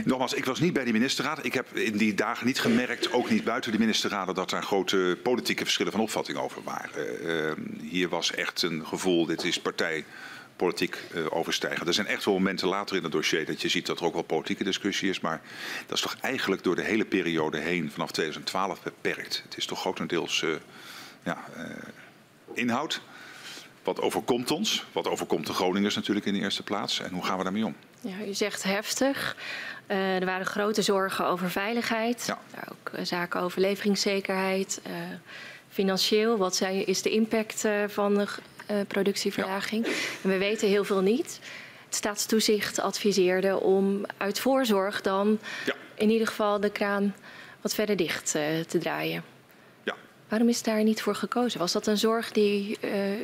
Nogmaals, 0.04 0.34
ik 0.34 0.44
was 0.44 0.60
niet 0.60 0.72
bij 0.72 0.84
die 0.84 0.92
ministerraad. 0.92 1.44
Ik 1.44 1.54
heb 1.54 1.76
in 1.76 1.96
die 1.96 2.14
dagen 2.14 2.46
niet 2.46 2.60
gemerkt, 2.60 3.12
ook 3.12 3.30
niet 3.30 3.44
buiten 3.44 3.72
de 3.72 3.78
ministerraden, 3.78 4.34
dat 4.34 4.52
er 4.52 4.62
grote 4.62 5.18
politieke 5.22 5.64
verschillen 5.64 5.92
van 5.92 6.00
opvatting 6.00 6.38
over 6.38 6.62
waren. 6.62 7.56
hier 7.80 8.08
was 8.08 8.34
echt 8.34 8.62
een 8.62 8.86
gevoel, 8.86 9.26
dit 9.26 9.44
is 9.44 9.60
partij 9.60 10.04
politiek 10.58 10.98
uh, 11.14 11.26
overstijgen. 11.30 11.86
Er 11.86 11.94
zijn 11.94 12.06
echt 12.06 12.24
wel 12.24 12.34
momenten 12.34 12.68
later 12.68 12.96
in 12.96 13.02
het 13.02 13.12
dossier 13.12 13.46
dat 13.46 13.62
je 13.62 13.68
ziet 13.68 13.86
dat 13.86 14.00
er 14.00 14.04
ook 14.04 14.12
wel 14.12 14.22
politieke 14.22 14.64
discussie 14.64 15.08
is. 15.08 15.20
Maar 15.20 15.40
dat 15.86 15.96
is 15.96 16.02
toch 16.02 16.16
eigenlijk 16.20 16.62
door 16.62 16.76
de 16.76 16.82
hele 16.82 17.04
periode 17.04 17.58
heen, 17.58 17.90
vanaf 17.90 18.10
2012, 18.10 18.82
beperkt. 18.82 19.42
Het 19.44 19.56
is 19.56 19.66
toch 19.66 19.80
grotendeels 19.80 20.42
uh, 20.42 20.54
ja, 21.22 21.44
uh, 21.56 21.64
inhoud. 22.52 23.00
Wat 23.82 24.00
overkomt 24.00 24.50
ons? 24.50 24.84
Wat 24.92 25.08
overkomt 25.08 25.46
de 25.46 25.52
Groningers 25.52 25.94
natuurlijk 25.94 26.26
in 26.26 26.32
de 26.32 26.40
eerste 26.40 26.62
plaats? 26.62 27.00
En 27.00 27.10
hoe 27.10 27.24
gaan 27.24 27.38
we 27.38 27.42
daarmee 27.42 27.66
om? 27.66 27.74
Ja, 28.00 28.26
u 28.26 28.34
zegt 28.34 28.62
heftig. 28.62 29.36
er 29.86 30.24
waren 30.24 30.46
grote 30.46 30.82
zorgen 30.82 31.26
over 31.26 31.50
veiligheid. 31.50 32.24
Ja. 32.26 32.38
Ook 32.70 33.06
zaken 33.06 33.40
over 33.40 33.60
leveringszekerheid. 33.60 34.80
financieel, 35.68 36.36
wat 36.36 36.56
zijn, 36.56 36.86
is 36.86 37.02
de 37.02 37.10
impact 37.10 37.64
van 37.86 38.14
de 38.14 38.20
uh, 38.20 38.28
productieverlaging. 38.88 39.86
Ja. 39.86 39.92
En 40.22 40.30
we 40.30 40.38
weten 40.38 40.68
heel 40.68 40.84
veel 40.84 41.00
niet. 41.00 41.40
Het 41.84 41.94
staatstoezicht 41.94 42.80
adviseerde 42.80 43.60
om 43.60 44.04
uit 44.16 44.40
voorzorg 44.40 45.00
dan 45.00 45.38
ja. 45.66 45.74
in 45.94 46.10
ieder 46.10 46.26
geval 46.26 46.60
de 46.60 46.70
kraan 46.70 47.14
wat 47.60 47.74
verder 47.74 47.96
dicht 47.96 48.30
te 48.68 48.78
draaien. 48.78 49.24
Ja. 49.82 49.94
Waarom 50.28 50.48
is 50.48 50.62
daar 50.62 50.82
niet 50.82 51.02
voor 51.02 51.14
gekozen? 51.14 51.58
Was 51.58 51.72
dat 51.72 51.86
een 51.86 51.98
zorg 51.98 52.32
die 52.32 52.78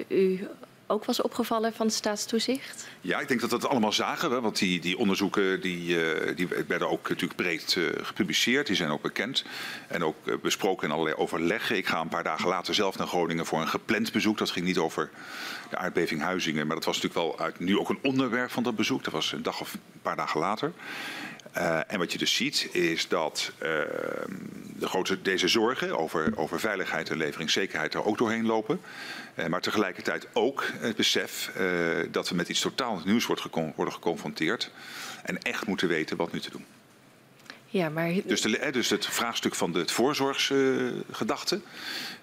u 0.09 0.49
ook 0.87 1.05
was 1.05 1.23
opgevallen 1.23 1.73
van 1.73 1.87
het 1.87 1.95
staatstoezicht? 1.95 2.87
Ja, 3.01 3.21
ik 3.21 3.29
denk 3.29 3.41
dat 3.41 3.51
dat 3.51 3.67
allemaal 3.67 3.93
zagen. 3.93 4.43
Want 4.43 4.59
die, 4.59 4.81
die 4.81 4.99
onderzoeken 4.99 5.61
die, 5.61 5.89
uh, 5.89 6.37
die 6.37 6.49
werden 6.67 6.91
ook 6.91 7.09
natuurlijk 7.09 7.37
breed 7.37 7.75
uh, 7.75 7.89
gepubliceerd. 8.03 8.67
Die 8.67 8.77
zijn 8.77 8.91
ook 8.91 9.03
bekend. 9.03 9.45
En 9.89 10.05
ook 10.05 10.17
uh, 10.25 10.35
besproken 10.43 10.87
in 10.89 10.93
allerlei 10.93 11.17
overleggen. 11.17 11.77
Ik 11.77 11.87
ga 11.87 12.01
een 12.01 12.09
paar 12.09 12.25
dagen 12.25 12.49
later 12.49 12.75
zelf 12.75 12.99
naar 12.99 13.07
Groningen 13.07 13.47
voor 13.47 13.61
een 13.61 13.69
gepland 13.69 14.13
bezoek. 14.13 14.39
Dat 14.39 14.51
ging 14.51 14.67
niet 14.67 14.79
over 14.79 15.11
de 15.71 15.77
aardbeving 15.77 16.21
Huizingen. 16.21 16.67
Maar 16.67 16.77
dat 16.77 16.85
was 16.85 17.01
natuurlijk 17.03 17.27
wel 17.27 17.47
uit, 17.47 17.59
nu 17.59 17.79
ook 17.79 17.89
een 17.89 17.99
onderwerp 18.03 18.51
van 18.51 18.63
dat 18.63 18.77
bezoek. 18.77 19.05
Dat 19.05 19.13
was 19.13 19.33
een 19.33 19.43
dag 19.43 19.61
of 19.61 19.75
een 19.75 19.81
paar 20.03 20.17
dagen 20.17 20.41
later. 20.41 20.73
En 21.87 21.99
wat 21.99 22.13
je 22.13 22.19
dus 22.19 22.35
ziet 22.35 22.69
is 22.73 23.09
dat 23.09 23.53
uh, 23.55 23.69
de 24.77 24.87
grote, 24.89 25.23
deze 25.23 25.49
zorgen 25.49 25.99
over, 25.99 26.33
over 26.37 26.61
veiligheid 26.61 27.11
en 27.11 27.17
leveringszekerheid 27.17 27.95
er 27.95 28.05
ook 28.05 28.19
doorheen 28.19 28.47
lopen. 28.47 28.81
Uh, 29.37 29.47
maar 29.47 29.61
tegelijkertijd 29.61 30.27
ook 30.33 30.65
het 30.79 30.97
besef 30.97 31.53
dat 32.11 32.29
we 32.29 32.35
met 32.35 32.49
iets 32.49 32.61
totaal 32.61 33.01
nieuws 33.05 33.27
worden 33.27 33.45
geconfronteerd. 33.93 34.71
En 35.23 35.43
echt 35.43 35.67
moeten 35.67 35.89
weten 35.89 36.17
wat 36.17 36.33
nu 36.33 36.41
te 36.41 36.51
doen. 36.51 36.65
Ja, 37.67 37.89
maar... 37.89 38.13
dus, 38.25 38.41
de, 38.41 38.69
dus 38.73 38.91
het 38.91 39.07
vraagstuk 39.07 39.55
van 39.55 39.73
de 39.73 39.89
voorzorgsgedachte. 39.89 41.61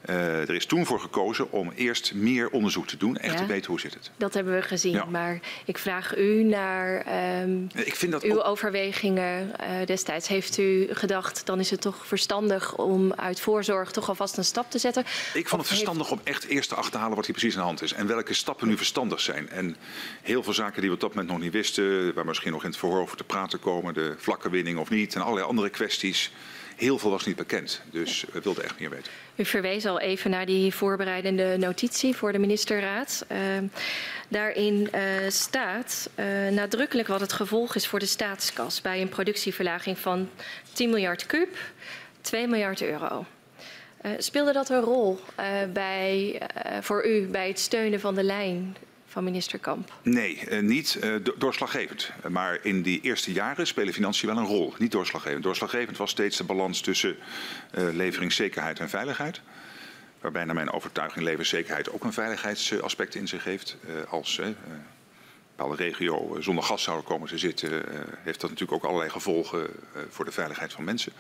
Uh, 0.10 0.50
er 0.50 0.56
is 0.56 0.66
toen 0.66 0.86
voor 0.86 1.00
gekozen 1.00 1.52
om 1.52 1.72
eerst 1.76 2.14
meer 2.14 2.50
onderzoek 2.50 2.88
te 2.88 2.98
doen, 2.98 3.18
echt 3.18 3.34
ja, 3.34 3.40
te 3.40 3.46
weten 3.46 3.70
hoe 3.70 3.80
zit 3.80 3.94
het. 3.94 4.12
Dat 4.18 4.34
hebben 4.34 4.54
we 4.54 4.62
gezien, 4.62 4.92
ja. 4.92 5.06
maar 5.06 5.40
ik 5.66 5.78
vraag 5.78 6.18
u 6.18 6.44
naar 6.44 7.06
um, 7.42 7.68
ik 7.74 7.96
vind 7.96 8.12
dat 8.12 8.24
uw 8.24 8.40
ook... 8.42 8.48
overwegingen 8.48 9.52
uh, 9.62 9.86
destijds. 9.86 10.28
Heeft 10.28 10.58
u 10.58 10.88
gedacht, 10.92 11.46
dan 11.46 11.60
is 11.60 11.70
het 11.70 11.82
toch 11.82 12.08
verstandig 12.08 12.78
om 12.78 13.14
uit 13.14 13.40
voorzorg 13.40 13.92
toch 13.92 14.10
alvast 14.10 14.38
een 14.38 14.46
stap 14.46 14.72
te 14.72 14.78
zetten? 14.78 15.04
Ik 15.34 15.48
vond 15.48 15.62
het 15.62 15.70
verstandig 15.70 16.10
heeft... 16.10 16.22
om 16.22 16.28
echt 16.28 16.46
eerst 16.46 16.70
te 16.70 16.76
achterhalen 16.76 17.16
wat 17.16 17.26
hier 17.26 17.36
precies 17.36 17.54
aan 17.54 17.62
de 17.62 17.68
hand 17.68 17.82
is 17.82 17.94
en 17.94 18.08
welke 18.08 18.34
stappen 18.34 18.68
nu 18.68 18.78
verstandig 18.78 19.20
zijn. 19.20 19.50
En 19.50 19.76
heel 20.22 20.44
veel 20.44 20.54
zaken 20.54 20.82
die 20.82 20.90
we 20.90 20.96
op 20.96 21.02
dat 21.02 21.10
moment 21.10 21.32
nog 21.32 21.40
niet 21.40 21.54
wisten, 21.54 22.14
waar 22.14 22.26
misschien 22.26 22.52
nog 22.52 22.64
in 22.64 22.70
het 22.70 22.80
verhoor 22.80 23.02
over 23.02 23.18
te 23.18 23.24
praten 23.24 23.60
komen, 23.60 23.94
de 23.94 24.14
vlakke 24.18 24.50
winning 24.50 24.80
of 24.80 24.90
niet 24.90 25.16
en 25.16 25.22
allerlei 25.22 25.48
andere 25.48 25.70
kwesties. 25.70 26.32
Heel 26.82 26.98
veel 26.98 27.10
was 27.10 27.26
niet 27.26 27.36
bekend, 27.36 27.82
dus 27.92 28.26
we 28.32 28.42
wilden 28.42 28.64
echt 28.64 28.80
meer 28.80 28.90
weten. 28.90 29.12
U 29.36 29.46
verwees 29.46 29.86
al 29.86 30.00
even 30.00 30.32
naar 30.32 30.46
die 30.46 30.74
voorbereidende 30.74 31.58
notitie 31.58 32.16
voor 32.16 32.32
de 32.32 32.40
ministerraad. 32.40 33.26
Uh, 33.32 33.38
daarin 34.28 34.90
uh, 34.96 35.02
staat 35.30 36.10
uh, 36.16 36.50
nadrukkelijk 36.50 37.08
wat 37.08 37.20
het 37.20 37.34
gevolg 37.34 37.76
is 37.76 37.88
voor 37.88 38.00
de 38.00 38.06
staatskas 38.06 38.82
bij 38.82 39.02
een 39.02 39.10
productieverlaging 39.10 39.98
van 39.98 40.30
10 40.74 40.90
miljard 40.90 41.26
kub, 41.26 41.58
2 42.22 42.48
miljard 42.48 42.82
euro. 42.82 43.26
Speelde 44.18 44.54
dat 44.54 44.70
een 44.70 44.82
rol 44.82 45.20
bij, 45.74 46.42
voor 46.82 47.08
u 47.08 47.28
bij 47.28 47.48
het 47.48 47.60
steunen 47.60 48.00
van 48.00 48.16
de 48.16 48.24
lijn 48.24 48.76
van 49.12 49.24
minister 49.24 49.60
Kamp? 49.60 49.94
Nee, 50.02 50.40
uh, 50.50 50.60
niet 50.60 51.00
uh, 51.04 51.16
doorslaggevend. 51.38 52.12
Maar 52.30 52.60
in 52.64 52.82
die 52.82 53.02
eerste 53.02 53.32
jaren 53.32 53.68
spelen 53.68 53.94
financiën 53.94 54.28
wel 54.28 54.38
een 54.38 54.46
rol. 54.46 54.74
Niet 54.78 54.92
doorslaggevend. 54.92 55.44
Doorslaggevend 55.44 55.98
was 55.98 56.10
steeds 56.10 56.38
de 56.38 56.44
balans 56.44 56.82
tussen 56.82 57.16
uh, 57.78 57.94
leveringszekerheid 57.94 58.80
en 58.80 58.90
veiligheid. 58.90 59.42
Waarbij 60.22 60.46
naar 60.46 60.56
mijn 60.56 60.72
overtuiging 60.72 61.24
leveringszekerheid 61.24 61.92
ook 61.92 62.04
een 62.04 62.14
veiligheidsaspect 62.14 63.16
in 63.16 63.28
zich 63.28 63.44
heeft. 63.44 63.78
als 64.10 64.38
een 64.38 64.56
bepaalde 65.56 65.84
regio 65.84 66.38
zonder 66.40 66.64
gas 66.64 66.84
zou 66.84 67.02
komen 67.02 67.28
te 67.28 67.38
zitten, 67.38 67.84
heeft 68.24 68.42
dat 68.42 68.50
natuurlijk 68.50 68.84
ook 68.84 68.90
allerlei 68.90 69.10
gevolgen 69.10 69.68
voor 70.10 70.26
de 70.26 70.32
veiligheid 70.32 70.74
van 70.74 70.84
mensen. 70.84 71.12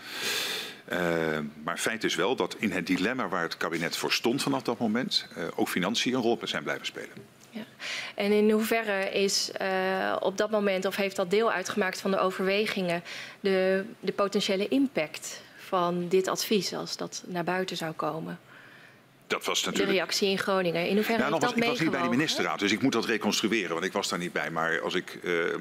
maar 1.63 1.77
feit 1.77 2.03
is 2.03 2.15
wel 2.15 2.35
dat 2.35 2.55
in 2.59 2.71
het 2.71 2.87
dilemma 2.87 3.27
waar 3.27 3.43
het 3.43 3.57
kabinet 3.57 3.97
voor 3.97 4.11
stond 4.11 4.41
vanaf 4.41 4.61
dat 4.61 4.79
moment, 4.79 5.27
ook 5.55 5.69
financiën 5.69 6.13
een 6.13 6.21
rol 6.21 6.39
zijn 6.43 6.63
blijven 6.63 6.85
spelen. 6.85 7.40
Ja. 7.51 7.63
En 8.15 8.31
in 8.31 8.51
hoeverre 8.51 9.11
is 9.11 9.51
uh, 9.61 10.15
op 10.19 10.37
dat 10.37 10.51
moment, 10.51 10.85
of 10.85 10.95
heeft 10.95 11.15
dat 11.15 11.29
deel 11.29 11.51
uitgemaakt 11.51 12.01
van 12.01 12.11
de 12.11 12.19
overwegingen, 12.19 13.03
de, 13.39 13.85
de 13.99 14.11
potentiële 14.11 14.67
impact 14.67 15.41
van 15.57 16.07
dit 16.07 16.27
advies 16.27 16.73
als 16.73 16.97
dat 16.97 17.23
naar 17.27 17.43
buiten 17.43 17.77
zou 17.77 17.93
komen? 17.93 18.39
Dat 19.27 19.45
was 19.45 19.63
natuurlijk... 19.63 19.91
De 19.91 19.97
reactie 19.97 20.29
in 20.29 20.37
Groningen. 20.37 20.87
In 20.87 20.95
hoeverre 20.95 21.21
ja, 21.21 21.29
nou, 21.29 21.41
dat 21.41 21.57
Ik 21.57 21.63
was 21.63 21.79
niet 21.79 21.91
bij 21.91 22.01
de 22.01 22.09
ministerraad, 22.09 22.59
dus 22.59 22.71
ik 22.71 22.81
moet 22.81 22.91
dat 22.91 23.05
reconstrueren, 23.05 23.73
want 23.73 23.85
ik 23.85 23.91
was 23.91 24.09
daar 24.09 24.19
niet 24.19 24.33
bij. 24.33 24.49
Maar 24.49 24.81
als 24.81 24.93
ik 24.93 25.19
uh, 25.23 25.55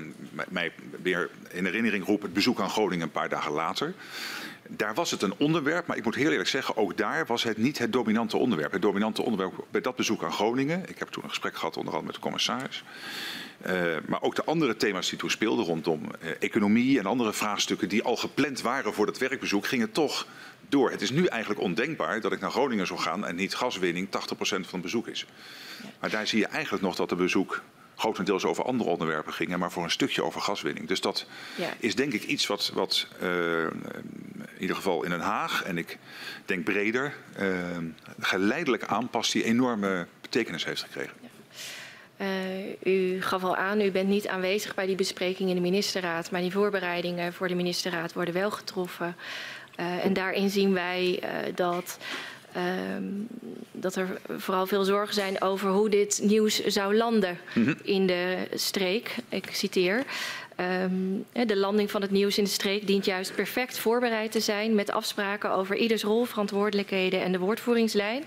mij 0.48 0.72
weer 1.02 1.30
in 1.50 1.64
herinnering 1.64 2.04
roep, 2.04 2.22
het 2.22 2.32
bezoek 2.32 2.60
aan 2.60 2.70
Groningen 2.70 3.04
een 3.04 3.10
paar 3.10 3.28
dagen 3.28 3.52
later 3.52 3.94
daar 4.76 4.94
was 4.94 5.10
het 5.10 5.22
een 5.22 5.34
onderwerp, 5.36 5.86
maar 5.86 5.96
ik 5.96 6.04
moet 6.04 6.14
heel 6.14 6.30
eerlijk 6.30 6.48
zeggen, 6.48 6.76
ook 6.76 6.96
daar 6.96 7.26
was 7.26 7.42
het 7.42 7.56
niet 7.56 7.78
het 7.78 7.92
dominante 7.92 8.36
onderwerp. 8.36 8.72
Het 8.72 8.82
dominante 8.82 9.22
onderwerp 9.22 9.64
bij 9.70 9.80
dat 9.80 9.96
bezoek 9.96 10.24
aan 10.24 10.32
Groningen, 10.32 10.88
ik 10.88 10.98
heb 10.98 11.08
toen 11.08 11.22
een 11.22 11.28
gesprek 11.28 11.56
gehad 11.56 11.76
onder 11.76 11.92
andere 11.92 12.06
met 12.06 12.14
de 12.14 12.20
commissaris, 12.20 12.84
uh, 13.66 13.82
maar 14.06 14.22
ook 14.22 14.34
de 14.34 14.44
andere 14.44 14.76
thema's 14.76 15.08
die 15.08 15.18
toen 15.18 15.30
speelden 15.30 15.64
rondom 15.64 16.02
uh, 16.02 16.30
economie 16.38 16.98
en 16.98 17.06
andere 17.06 17.32
vraagstukken 17.32 17.88
die 17.88 18.02
al 18.02 18.16
gepland 18.16 18.60
waren 18.60 18.94
voor 18.94 19.06
dat 19.06 19.18
werkbezoek, 19.18 19.66
gingen 19.66 19.92
toch 19.92 20.26
door. 20.68 20.90
Het 20.90 21.02
is 21.02 21.10
nu 21.10 21.26
eigenlijk 21.26 21.60
ondenkbaar 21.60 22.20
dat 22.20 22.32
ik 22.32 22.40
naar 22.40 22.50
Groningen 22.50 22.86
zou 22.86 23.00
gaan 23.00 23.26
en 23.26 23.34
niet 23.34 23.54
gaswinning 23.54 24.06
80% 24.06 24.10
van 24.38 24.64
het 24.70 24.80
bezoek 24.80 25.08
is. 25.08 25.26
Maar 26.00 26.10
daar 26.10 26.26
zie 26.26 26.38
je 26.38 26.46
eigenlijk 26.46 26.82
nog 26.82 26.96
dat 26.96 27.08
de 27.08 27.16
bezoek 27.16 27.62
grotendeels 28.00 28.44
over 28.44 28.64
andere 28.64 28.90
onderwerpen 28.90 29.32
gingen, 29.32 29.58
maar 29.58 29.72
voor 29.72 29.82
een 29.82 29.90
stukje 29.90 30.24
over 30.24 30.40
gaswinning. 30.40 30.88
Dus 30.88 31.00
dat 31.00 31.26
ja. 31.54 31.68
is 31.78 31.94
denk 31.94 32.12
ik 32.12 32.22
iets 32.22 32.46
wat, 32.46 32.70
wat 32.74 33.06
uh, 33.22 33.62
in 33.62 34.60
ieder 34.60 34.76
geval 34.76 35.02
in 35.02 35.10
Den 35.10 35.20
Haag 35.20 35.62
en 35.62 35.78
ik 35.78 35.98
denk 36.44 36.64
breder 36.64 37.14
uh, 37.40 37.56
geleidelijk 38.20 38.84
aanpast 38.84 39.32
die 39.32 39.44
enorme 39.44 40.06
betekenis 40.20 40.64
heeft 40.64 40.82
gekregen. 40.82 41.12
Ja. 41.20 41.28
Uh, 42.26 42.94
u 42.94 43.22
gaf 43.22 43.44
al 43.44 43.56
aan, 43.56 43.80
u 43.80 43.90
bent 43.90 44.08
niet 44.08 44.28
aanwezig 44.28 44.74
bij 44.74 44.86
die 44.86 44.96
bespreking 44.96 45.48
in 45.48 45.54
de 45.54 45.60
ministerraad, 45.60 46.30
maar 46.30 46.40
die 46.40 46.52
voorbereidingen 46.52 47.32
voor 47.32 47.48
de 47.48 47.54
ministerraad 47.54 48.12
worden 48.12 48.34
wel 48.34 48.50
getroffen. 48.50 49.16
En 49.76 50.12
daarin 50.12 50.50
zien 50.50 50.72
wij 50.72 51.22
dat 51.54 51.98
Um, 52.56 53.26
dat 53.72 53.96
er 53.96 54.20
vooral 54.36 54.66
veel 54.66 54.84
zorgen 54.84 55.14
zijn 55.14 55.42
over 55.42 55.70
hoe 55.70 55.88
dit 55.88 56.20
nieuws 56.22 56.64
zou 56.64 56.96
landen 56.96 57.38
mm 57.54 57.64
-hmm. 57.64 57.76
in 57.82 58.06
de 58.06 58.46
streek. 58.54 59.14
Ik 59.28 59.48
citeer. 59.52 60.04
Um, 60.84 61.26
de 61.46 61.56
landing 61.56 61.90
van 61.90 62.02
het 62.02 62.10
nieuws 62.10 62.38
in 62.38 62.44
de 62.44 62.50
streek 62.50 62.86
dient 62.86 63.04
juist 63.04 63.34
perfect 63.34 63.78
voorbereid 63.78 64.32
te 64.32 64.40
zijn 64.40 64.74
met 64.74 64.90
afspraken 64.90 65.50
over 65.50 65.76
ieders 65.76 66.02
rol, 66.02 66.24
verantwoordelijkheden 66.24 67.22
en 67.22 67.32
de 67.32 67.38
woordvoeringslijn. 67.38 68.22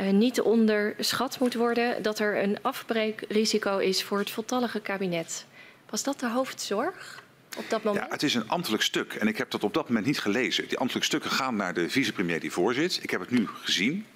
Uh, 0.00 0.10
niet 0.10 0.40
onderschat 0.40 1.38
moet 1.40 1.54
worden 1.54 2.02
dat 2.02 2.18
er 2.18 2.42
een 2.42 2.58
afbreekrisico 2.62 3.78
is 3.78 4.02
voor 4.02 4.18
het 4.18 4.30
voltallige 4.30 4.80
kabinet. 4.80 5.46
Was 5.90 6.02
dat 6.02 6.20
de 6.20 6.28
hoofdzorg? 6.28 7.22
Op 7.56 7.64
dat 7.68 7.82
moment? 7.82 8.04
Ja, 8.04 8.10
het 8.12 8.22
is 8.22 8.34
een 8.34 8.48
ambtelijk 8.48 8.82
stuk. 8.82 9.14
En 9.14 9.28
ik 9.28 9.38
heb 9.38 9.50
dat 9.50 9.64
op 9.64 9.74
dat 9.74 9.88
moment 9.88 10.06
niet 10.06 10.20
gelezen. 10.20 10.68
Die 10.68 10.78
ambtelijke 10.78 11.08
stukken 11.08 11.30
gaan 11.30 11.56
naar 11.56 11.74
de 11.74 11.90
vicepremier 11.90 12.40
die 12.40 12.52
voorzit. 12.52 12.98
Ik 13.02 13.10
heb 13.10 13.20
het 13.20 13.30
nu 13.30 13.48
gezien. 13.62 14.06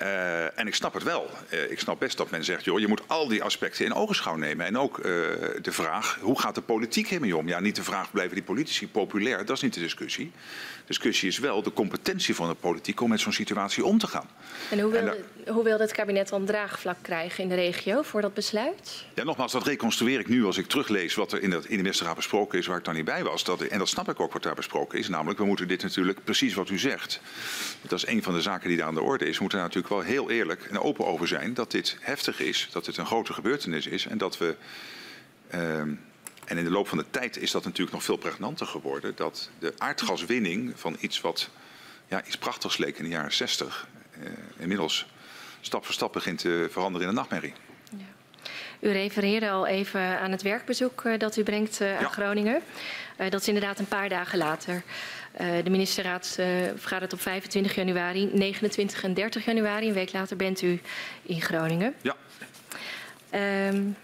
Uh, 0.00 0.58
en 0.58 0.66
ik 0.66 0.74
snap 0.74 0.94
het 0.94 1.02
wel. 1.02 1.30
Uh, 1.50 1.70
ik 1.70 1.78
snap 1.78 1.98
best 1.98 2.16
dat 2.16 2.30
men 2.30 2.44
zegt, 2.44 2.64
joh, 2.64 2.78
je 2.78 2.88
moet 2.88 3.02
al 3.06 3.28
die 3.28 3.42
aspecten 3.42 3.84
in 3.84 3.94
ogenschouw 3.94 4.36
nemen. 4.36 4.66
En 4.66 4.78
ook 4.78 4.98
uh, 4.98 5.04
de 5.04 5.72
vraag, 5.72 6.18
hoe 6.20 6.40
gaat 6.40 6.54
de 6.54 6.60
politiek 6.60 7.08
hiermee 7.08 7.36
om? 7.36 7.48
Ja, 7.48 7.60
niet 7.60 7.76
de 7.76 7.82
vraag, 7.82 8.10
blijven 8.10 8.34
die 8.34 8.44
politici 8.44 8.88
populair? 8.88 9.44
Dat 9.44 9.56
is 9.56 9.62
niet 9.62 9.74
de 9.74 9.80
discussie. 9.80 10.32
De 10.84 10.90
discussie 10.90 11.28
is 11.28 11.38
wel 11.38 11.62
de 11.62 11.72
competentie 11.72 12.34
van 12.34 12.48
de 12.48 12.54
politiek 12.54 13.00
om 13.00 13.08
met 13.08 13.20
zo'n 13.20 13.32
situatie 13.32 13.84
om 13.84 13.98
te 13.98 14.06
gaan. 14.06 14.28
En 14.70 14.80
hoe 14.80 14.92
wil, 14.92 15.00
en 15.00 15.52
hoe 15.52 15.64
wil 15.64 15.78
het 15.78 15.92
kabinet 15.92 16.28
dan 16.28 16.44
draagvlak 16.44 16.96
krijgen 17.02 17.42
in 17.42 17.48
de 17.48 17.54
regio 17.54 18.02
voor 18.02 18.20
dat 18.20 18.34
besluit? 18.34 19.04
Ja, 19.14 19.24
nogmaals, 19.24 19.52
dat 19.52 19.66
reconstrueer 19.66 20.20
ik 20.20 20.28
nu 20.28 20.44
als 20.44 20.58
ik 20.58 20.66
teruglees 20.66 21.14
wat 21.14 21.32
er 21.32 21.42
in, 21.42 21.52
in 21.52 21.60
de 21.60 21.76
ministerraad 21.76 22.16
besproken 22.16 22.58
is, 22.58 22.66
waar 22.66 22.78
ik 22.78 22.84
dan 22.84 22.94
niet 22.94 23.04
bij 23.04 23.24
was. 23.24 23.44
Dat, 23.44 23.60
en 23.60 23.78
dat 23.78 23.88
snap 23.88 24.08
ik 24.08 24.20
ook 24.20 24.32
wat 24.32 24.42
daar 24.42 24.54
besproken 24.54 24.98
is. 24.98 25.08
Namelijk, 25.08 25.38
we 25.38 25.44
moeten 25.44 25.68
dit 25.68 25.82
natuurlijk, 25.82 26.24
precies 26.24 26.54
wat 26.54 26.68
u 26.68 26.78
zegt. 26.78 27.20
Dat 27.82 27.98
is 27.98 28.06
een 28.06 28.22
van 28.22 28.34
de 28.34 28.42
zaken 28.42 28.68
die 28.68 28.78
daar 28.78 28.86
aan 28.86 28.94
de 28.94 29.02
orde 29.02 29.26
is. 29.26 29.34
We 29.34 29.40
moeten 29.40 29.58
daar 29.58 29.68
natuurlijk 29.68 29.94
wel 29.94 30.04
heel 30.04 30.30
eerlijk 30.30 30.64
en 30.64 30.78
open 30.78 31.06
over 31.06 31.28
zijn 31.28 31.54
dat 31.54 31.70
dit 31.70 31.96
heftig 32.00 32.40
is, 32.40 32.68
dat 32.72 32.84
dit 32.84 32.96
een 32.96 33.06
grote 33.06 33.32
gebeurtenis 33.32 33.86
is 33.86 34.06
en 34.06 34.18
dat 34.18 34.38
we. 34.38 34.56
Uh, 35.54 35.82
en 36.44 36.58
in 36.58 36.64
de 36.64 36.70
loop 36.70 36.88
van 36.88 36.98
de 36.98 37.04
tijd 37.10 37.36
is 37.36 37.50
dat 37.50 37.64
natuurlijk 37.64 37.92
nog 37.92 38.04
veel 38.04 38.16
pregnanter 38.16 38.66
geworden. 38.66 39.12
Dat 39.16 39.50
de 39.58 39.72
aardgaswinning 39.78 40.72
van 40.76 40.96
iets 41.00 41.20
wat 41.20 41.50
ja, 42.08 42.24
iets 42.26 42.36
prachtigs 42.36 42.76
leek 42.76 42.98
in 42.98 43.04
de 43.04 43.10
jaren 43.10 43.32
60. 43.32 43.88
Uh, 44.18 44.28
inmiddels 44.56 45.06
stap 45.60 45.84
voor 45.84 45.94
stap 45.94 46.12
begint 46.12 46.38
te 46.38 46.68
veranderen 46.70 47.02
in 47.02 47.08
een 47.08 47.14
nachtmerrie. 47.14 47.52
Ja. 47.90 48.04
U 48.80 48.90
refereerde 48.90 49.50
al 49.50 49.66
even 49.66 50.20
aan 50.20 50.30
het 50.30 50.42
werkbezoek 50.42 51.04
uh, 51.04 51.18
dat 51.18 51.36
u 51.36 51.42
brengt 51.42 51.80
uh, 51.80 51.94
aan 51.94 52.00
ja. 52.00 52.08
Groningen. 52.08 52.62
dat 53.16 53.40
is 53.40 53.48
inderdaad 53.48 53.78
een 53.78 53.88
paar 53.88 54.08
dagen 54.08 54.38
later. 54.38 54.82
de 55.36 55.70
ministerraad 55.70 56.26
vergadert 56.76 57.12
op 57.12 57.20
25 57.20 57.74
januari, 57.74 58.30
29 58.32 59.02
en 59.02 59.14
30 59.14 59.44
januari. 59.44 59.88
Een 59.88 59.94
week 59.94 60.12
later 60.12 60.36
bent 60.36 60.62
u 60.62 60.80
in 61.22 61.40
Groningen. 61.40 61.94
Ja. 62.02 62.16
Um, 63.68 63.96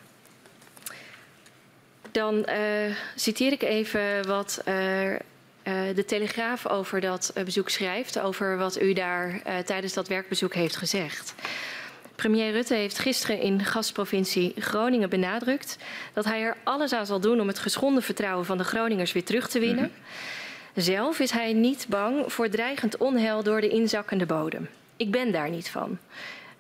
dan 2.13 2.47
uh, 2.49 2.57
citeer 3.15 3.53
ik 3.53 3.63
even 3.63 4.27
wat 4.27 4.63
uh, 4.69 5.11
uh, 5.13 5.19
de 5.95 6.05
Telegraaf 6.07 6.67
over 6.67 7.01
dat 7.01 7.33
bezoek 7.45 7.69
schrijft, 7.69 8.21
over 8.21 8.59
wat 8.59 8.83
u 8.83 8.93
daar 8.93 9.43
tijdens 9.65 9.93
dat 9.93 10.09
werkbezoek 10.09 10.55
heeft 10.55 10.77
gezegd. 10.77 11.35
Premier 12.21 12.53
Rutte 12.53 12.75
heeft 12.75 12.99
gisteren 12.99 13.41
in 13.41 13.65
gastprovincie 13.65 14.55
Groningen 14.59 15.09
benadrukt 15.09 15.77
dat 16.13 16.25
hij 16.25 16.43
er 16.43 16.57
alles 16.65 16.93
aan 16.93 17.07
zal 17.07 17.21
doen 17.21 17.41
om 17.41 17.49
het 17.49 17.59
geschonden 17.59 18.03
vertrouwen 18.03 18.47
van 18.47 18.59
de 18.59 18.65
Groningers 18.65 19.13
weer 19.13 19.25
terug 19.25 19.49
te 19.49 19.59
winnen. 19.59 19.91
Mhm. 19.93 20.81
Zelf 20.81 21.21
is 21.21 21.31
hij 21.31 21.53
niet 21.53 21.87
bang 21.89 22.33
voor 22.33 22.49
dreigend 22.49 22.97
onheil 22.97 23.43
door 23.43 23.61
de 23.61 23.69
inzakkende 23.69 24.27
bodem. 24.27 24.69
Ik 24.97 25.11
ben 25.11 25.33
daar 25.33 25.51
niet 25.51 25.71
van. 25.71 25.99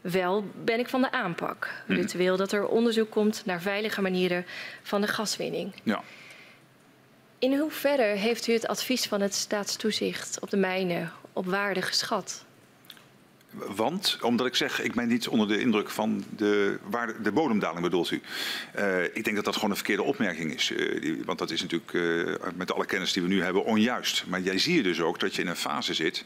Wel 0.00 0.50
ben 0.64 0.78
ik 0.78 0.88
van 0.88 1.00
de 1.00 1.12
aanpak. 1.12 1.70
Mhm. 1.86 1.98
Rutte 1.98 2.16
wil 2.16 2.36
dat 2.36 2.52
er 2.52 2.66
onderzoek 2.66 3.10
komt 3.10 3.42
naar 3.44 3.60
veilige 3.60 4.02
manieren 4.02 4.46
van 4.82 5.00
de 5.00 5.06
gaswinning. 5.06 5.72
Ja. 5.82 6.02
In 7.38 7.58
hoeverre 7.58 8.02
heeft 8.02 8.46
u 8.46 8.52
het 8.52 8.66
advies 8.66 9.06
van 9.06 9.20
het 9.20 9.34
staatstoezicht 9.34 10.40
op 10.40 10.50
de 10.50 10.56
mijnen 10.56 11.12
op 11.32 11.46
waarde 11.46 11.82
geschat? 11.82 12.44
Want, 13.50 14.18
omdat 14.20 14.46
ik 14.46 14.54
zeg, 14.54 14.80
ik 14.80 14.94
ben 14.94 15.08
niet 15.08 15.28
onder 15.28 15.48
de 15.48 15.60
indruk 15.60 15.90
van 15.90 16.24
de, 16.36 16.78
waar 16.84 17.22
de 17.22 17.32
bodemdaling 17.32 17.82
bedoelt 17.82 18.10
u. 18.10 18.20
Uh, 18.78 19.04
ik 19.04 19.24
denk 19.24 19.36
dat 19.36 19.44
dat 19.44 19.54
gewoon 19.54 19.70
een 19.70 19.76
verkeerde 19.76 20.02
opmerking 20.02 20.54
is. 20.54 20.70
Uh, 20.70 21.00
die, 21.00 21.22
want 21.24 21.38
dat 21.38 21.50
is 21.50 21.62
natuurlijk 21.62 21.92
uh, 21.92 22.34
met 22.54 22.72
alle 22.72 22.86
kennis 22.86 23.12
die 23.12 23.22
we 23.22 23.28
nu 23.28 23.42
hebben 23.42 23.64
onjuist. 23.64 24.24
Maar 24.26 24.40
jij 24.40 24.58
zie 24.58 24.74
je 24.74 24.82
dus 24.82 25.00
ook 25.00 25.20
dat 25.20 25.34
je 25.34 25.42
in 25.42 25.48
een 25.48 25.56
fase 25.56 25.94
zit 25.94 26.24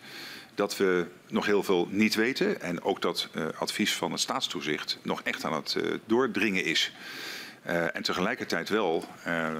dat 0.54 0.76
we 0.76 1.06
nog 1.28 1.46
heel 1.46 1.62
veel 1.62 1.88
niet 1.90 2.14
weten. 2.14 2.60
En 2.60 2.82
ook 2.82 3.02
dat 3.02 3.28
advies 3.58 3.94
van 3.94 4.12
het 4.12 4.20
staatstoezicht 4.20 4.98
nog 5.02 5.22
echt 5.22 5.44
aan 5.44 5.54
het 5.54 5.76
doordringen 6.06 6.64
is. 6.64 6.92
en 7.92 8.02
tegelijkertijd 8.02 8.68
wel 8.68 9.04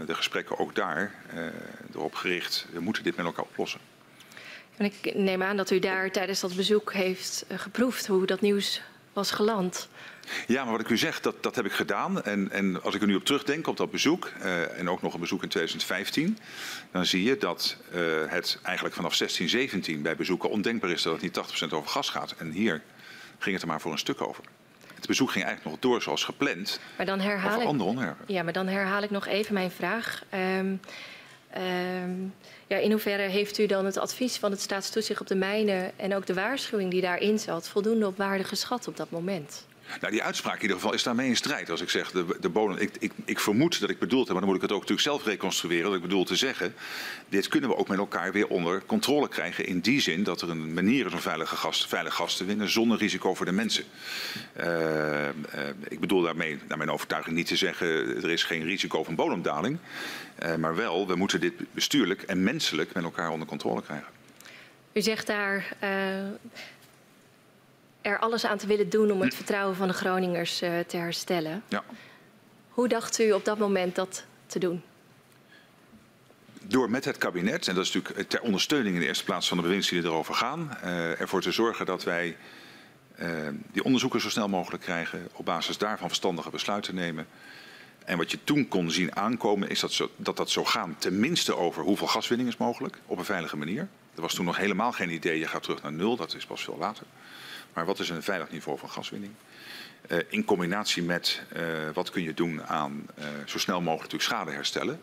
de 0.07 0.15
gesprekken 0.15 0.59
ook 0.59 0.75
daar 0.75 1.15
erop 1.95 2.15
gericht, 2.15 2.67
we 2.73 2.81
moeten 2.81 3.03
dit 3.03 3.17
met 3.17 3.27
elkaar 3.27 3.45
oplossen. 3.45 3.81
En 4.77 4.85
ik 4.85 5.15
neem 5.15 5.43
aan 5.43 5.57
dat 5.57 5.71
u 5.71 5.79
daar 5.79 6.11
tijdens 6.11 6.41
dat 6.41 6.57
bezoek 6.57 6.93
heeft 6.93 7.45
eh, 7.49 7.59
geproefd 7.59 8.07
hoe 8.07 8.27
dat 8.27 8.41
nieuws 8.41 8.83
was 9.13 9.31
geland. 9.31 9.89
Ja, 10.47 10.63
maar 10.63 10.73
wat 10.73 10.81
ik 10.81 10.89
u 10.89 10.97
zeg, 10.97 11.21
dat, 11.21 11.43
dat 11.43 11.57
heb 11.57 11.65
ik 11.65 11.73
gedaan. 11.73 12.23
En, 12.23 12.51
en 12.51 12.83
als 12.83 12.95
ik 12.95 13.01
er 13.01 13.07
nu 13.07 13.15
op 13.15 13.25
terugdenk, 13.25 13.67
op 13.67 13.77
dat 13.77 13.91
bezoek, 13.91 14.31
uh, 14.43 14.79
en 14.79 14.89
ook 14.89 15.03
nog 15.03 15.15
een 15.15 15.21
bezoek 15.21 15.43
in 15.43 15.49
2015, 15.49 16.39
dan 16.91 17.07
zie 17.07 17.23
je 17.23 17.37
dat 17.37 17.77
uh, 17.95 18.01
het 18.27 18.59
eigenlijk 18.63 18.95
vanaf 18.95 19.15
16, 19.15 19.49
17 19.49 20.03
bij 20.03 20.17
bezoeken 20.17 20.51
ondenkbaar 20.51 20.91
is 20.91 21.03
dat 21.03 21.13
het 21.13 21.23
niet 21.23 21.69
80% 21.71 21.73
over 21.73 21.91
gas 21.91 22.11
gaat. 22.11 22.35
En 22.39 22.51
hier 22.51 22.83
ging 23.39 23.55
het 23.55 23.63
er 23.63 23.69
maar 23.69 23.81
voor 23.81 23.93
een 23.93 23.99
stuk 23.99 24.21
over. 24.21 24.45
Het 24.95 25.07
bezoek 25.07 25.31
ging 25.31 25.45
eigenlijk 25.45 25.77
nog 25.77 25.91
door 25.91 26.03
zoals 26.03 26.25
gepland. 26.25 26.81
Maar 26.97 27.07
dan 27.07 27.21
herhaal 27.21 27.61
ik, 27.61 27.67
andere 27.67 27.89
onderwerpen. 27.89 28.25
Ja, 28.29 28.43
maar 28.43 28.53
dan 28.53 28.67
herhaal 28.67 29.03
ik 29.03 29.11
nog 29.11 29.27
even 29.27 29.55
mijn 29.55 29.71
vraag. 29.71 30.23
Um, 30.35 30.81
um, 31.57 32.35
ja, 32.67 32.77
in 32.77 32.91
hoeverre 32.91 33.23
heeft 33.23 33.59
u 33.59 33.67
dan 33.67 33.85
het 33.85 33.99
advies 33.99 34.37
van 34.37 34.51
het 34.51 34.61
staatstoezicht 34.61 35.21
op 35.21 35.27
de 35.27 35.35
mijnen 35.35 35.99
en 35.99 36.15
ook 36.15 36.27
de 36.27 36.35
waarschuwing 36.35 36.91
die 36.91 37.01
daarin 37.01 37.39
zat 37.39 37.69
voldoende 37.69 38.07
op 38.07 38.17
waarde 38.17 38.45
geschat 38.45 38.89
op 38.89 38.97
dat 38.97 39.11
moment? 39.11 39.67
Nou, 40.01 40.13
die 40.13 40.23
uitspraak 40.23 40.57
in 40.57 40.63
ieder 40.63 40.77
geval 40.77 40.93
is 40.93 41.03
daarmee 41.03 41.29
in 41.29 41.37
strijd. 41.37 41.71
Als 41.71 41.81
ik 41.81 41.91
zeg, 41.91 42.11
de, 42.11 42.37
de 42.41 42.49
bodem, 42.49 42.77
ik, 42.77 42.91
ik, 42.99 43.13
ik, 43.25 43.41
vermoed 43.41 43.81
dat 43.81 43.91
ik 43.91 43.99
bedoeld 43.99 44.25
heb, 44.25 44.31
maar 44.31 44.41
dan 44.41 44.47
moet 44.47 44.63
ik 44.63 44.69
het 44.69 44.73
ook 44.73 44.81
natuurlijk 44.81 45.09
zelf 45.09 45.25
reconstrueren. 45.25 45.85
Dat 45.85 45.95
ik 45.95 46.03
bedoel 46.03 46.25
te 46.25 46.37
zeggen, 46.37 46.75
dit 47.29 47.49
kunnen 47.49 47.71
we 47.71 47.77
ook 47.77 47.89
met 47.89 47.99
elkaar 47.99 48.33
weer 48.33 48.47
onder 48.47 48.83
controle 48.87 49.29
krijgen. 49.29 49.67
In 49.67 49.81
die 49.81 50.01
zin 50.01 50.23
dat 50.23 50.41
er 50.41 50.51
een 50.51 50.75
manier 50.75 51.07
is 51.07 51.13
om 51.13 51.21
veilige 51.21 51.57
gas, 51.57 51.87
veilig 51.87 52.15
gas 52.15 52.37
te 52.37 52.45
winnen 52.45 52.71
zonder 52.71 52.99
risico 52.99 53.35
voor 53.35 53.47
de 53.47 53.53
mensen. 53.53 53.85
Uh, 54.61 55.23
uh, 55.23 55.29
ik 55.89 56.01
bedoel 56.01 56.23
daarmee, 56.23 56.59
naar 56.69 56.79
mijn 56.79 56.91
overtuiging, 56.91 57.37
niet 57.37 57.47
te 57.47 57.57
zeggen, 57.57 57.87
er 58.23 58.31
is 58.31 58.43
geen 58.43 58.65
risico 58.65 59.05
van 59.05 59.15
bodemdaling. 59.15 59.79
Uh, 60.43 60.55
maar 60.55 60.77
wel, 60.77 61.07
we 61.07 61.17
moeten 61.17 61.41
dit 61.41 61.53
bestuurlijk 61.73 62.23
en 62.23 62.43
menselijk 62.43 62.95
met 62.95 63.05
elkaar 63.05 63.31
onder 63.31 63.49
controle 63.49 63.83
krijgen. 63.83 64.09
U 64.93 65.01
zegt 65.01 65.27
daar 65.27 65.77
er 68.05 68.19
alles 68.19 68.47
aan 68.47 68.59
te 68.59 68.67
willen 68.67 68.89
doen 68.89 69.11
om 69.11 69.21
het 69.21 69.35
vertrouwen 69.35 69.77
van 69.77 69.89
de 69.89 69.95
Groningers 69.95 70.63
uh, 70.63 70.79
te 70.79 70.97
herstellen. 70.97 71.63
Ja. 71.69 71.85
Hoe 72.69 72.89
dacht 72.89 73.19
u 73.19 73.33
op 73.33 73.45
dat 73.45 73.59
moment 73.59 73.95
dat 73.95 74.25
te 74.47 74.59
doen? 74.59 74.83
Door 76.63 76.91
met 76.91 77.05
het 77.05 77.19
kabinet, 77.19 77.69
en 77.69 77.75
dat 77.75 77.85
is 77.85 77.93
natuurlijk 77.93 78.29
ter 78.29 78.41
ondersteuning 78.41 78.95
in 78.95 79.01
de 79.01 79.07
eerste 79.07 79.25
plaats 79.25 79.49
van 79.49 79.57
de 79.57 79.63
bewindslieden 79.63 80.09
die 80.09 80.19
erover 80.19 80.35
gaan, 80.35 80.79
uh, 80.85 81.21
ervoor 81.21 81.43
te 81.43 81.53
zorgen 81.53 81.87
dat 81.87 82.05
wij 82.05 82.37
uh, 83.19 83.49
die 83.73 83.85
onderzoeken 83.85 84.21
zo 84.21 84.31
snel 84.31 84.49
mogelijk 84.49 84.83
krijgen, 84.83 85.29
op 85.33 85.45
basis 85.45 85.79
daarvan 85.79 86.09
verstandige 86.09 86.51
besluiten 86.51 86.95
nemen. 86.95 87.27
En 88.05 88.19
wat 88.19 88.31
je 88.31 88.39
toen 88.45 88.69
kon 88.69 88.91
zien 88.91 89.17
aankomen 89.17 89.69
is 89.69 89.81
dat 89.81 89.93
zo, 89.93 90.11
dat, 90.17 90.37
dat 90.37 90.51
zo 90.51 90.65
gaan, 90.65 90.97
tenminste 90.99 91.57
over 91.57 91.83
hoeveel 91.83 92.07
gaswinning 92.07 92.49
is 92.49 92.57
mogelijk, 92.57 92.99
op 93.07 93.19
een 93.19 93.25
veilige 93.25 93.57
manier. 93.57 93.89
Er 94.15 94.23
was 94.23 94.35
toen 94.35 94.45
nog 94.45 94.57
helemaal 94.57 94.93
geen 94.93 95.11
idee, 95.11 95.39
je 95.39 95.49
gaat 95.49 95.63
terug 95.63 95.83
naar 95.83 95.93
nul, 95.93 96.17
dat 96.17 96.35
is 96.35 96.47
pas 96.47 96.65
veel 96.65 96.77
later. 96.79 97.07
Maar 97.75 97.85
wat 97.85 97.99
is 97.99 98.09
een 98.09 98.23
veilig 98.23 98.51
niveau 98.51 98.79
van 98.79 98.91
gaswinning? 98.91 99.33
Uh, 100.09 100.19
in 100.29 100.45
combinatie 100.45 101.03
met 101.03 101.43
uh, 101.57 101.63
wat 101.93 102.11
kun 102.11 102.23
je 102.23 102.35
doen 102.35 102.67
aan 102.67 103.07
uh, 103.19 103.25
zo 103.47 103.59
snel 103.59 103.81
mogelijk 103.81 104.13
natuurlijk 104.13 104.31
schade 104.31 104.51
herstellen. 104.51 105.01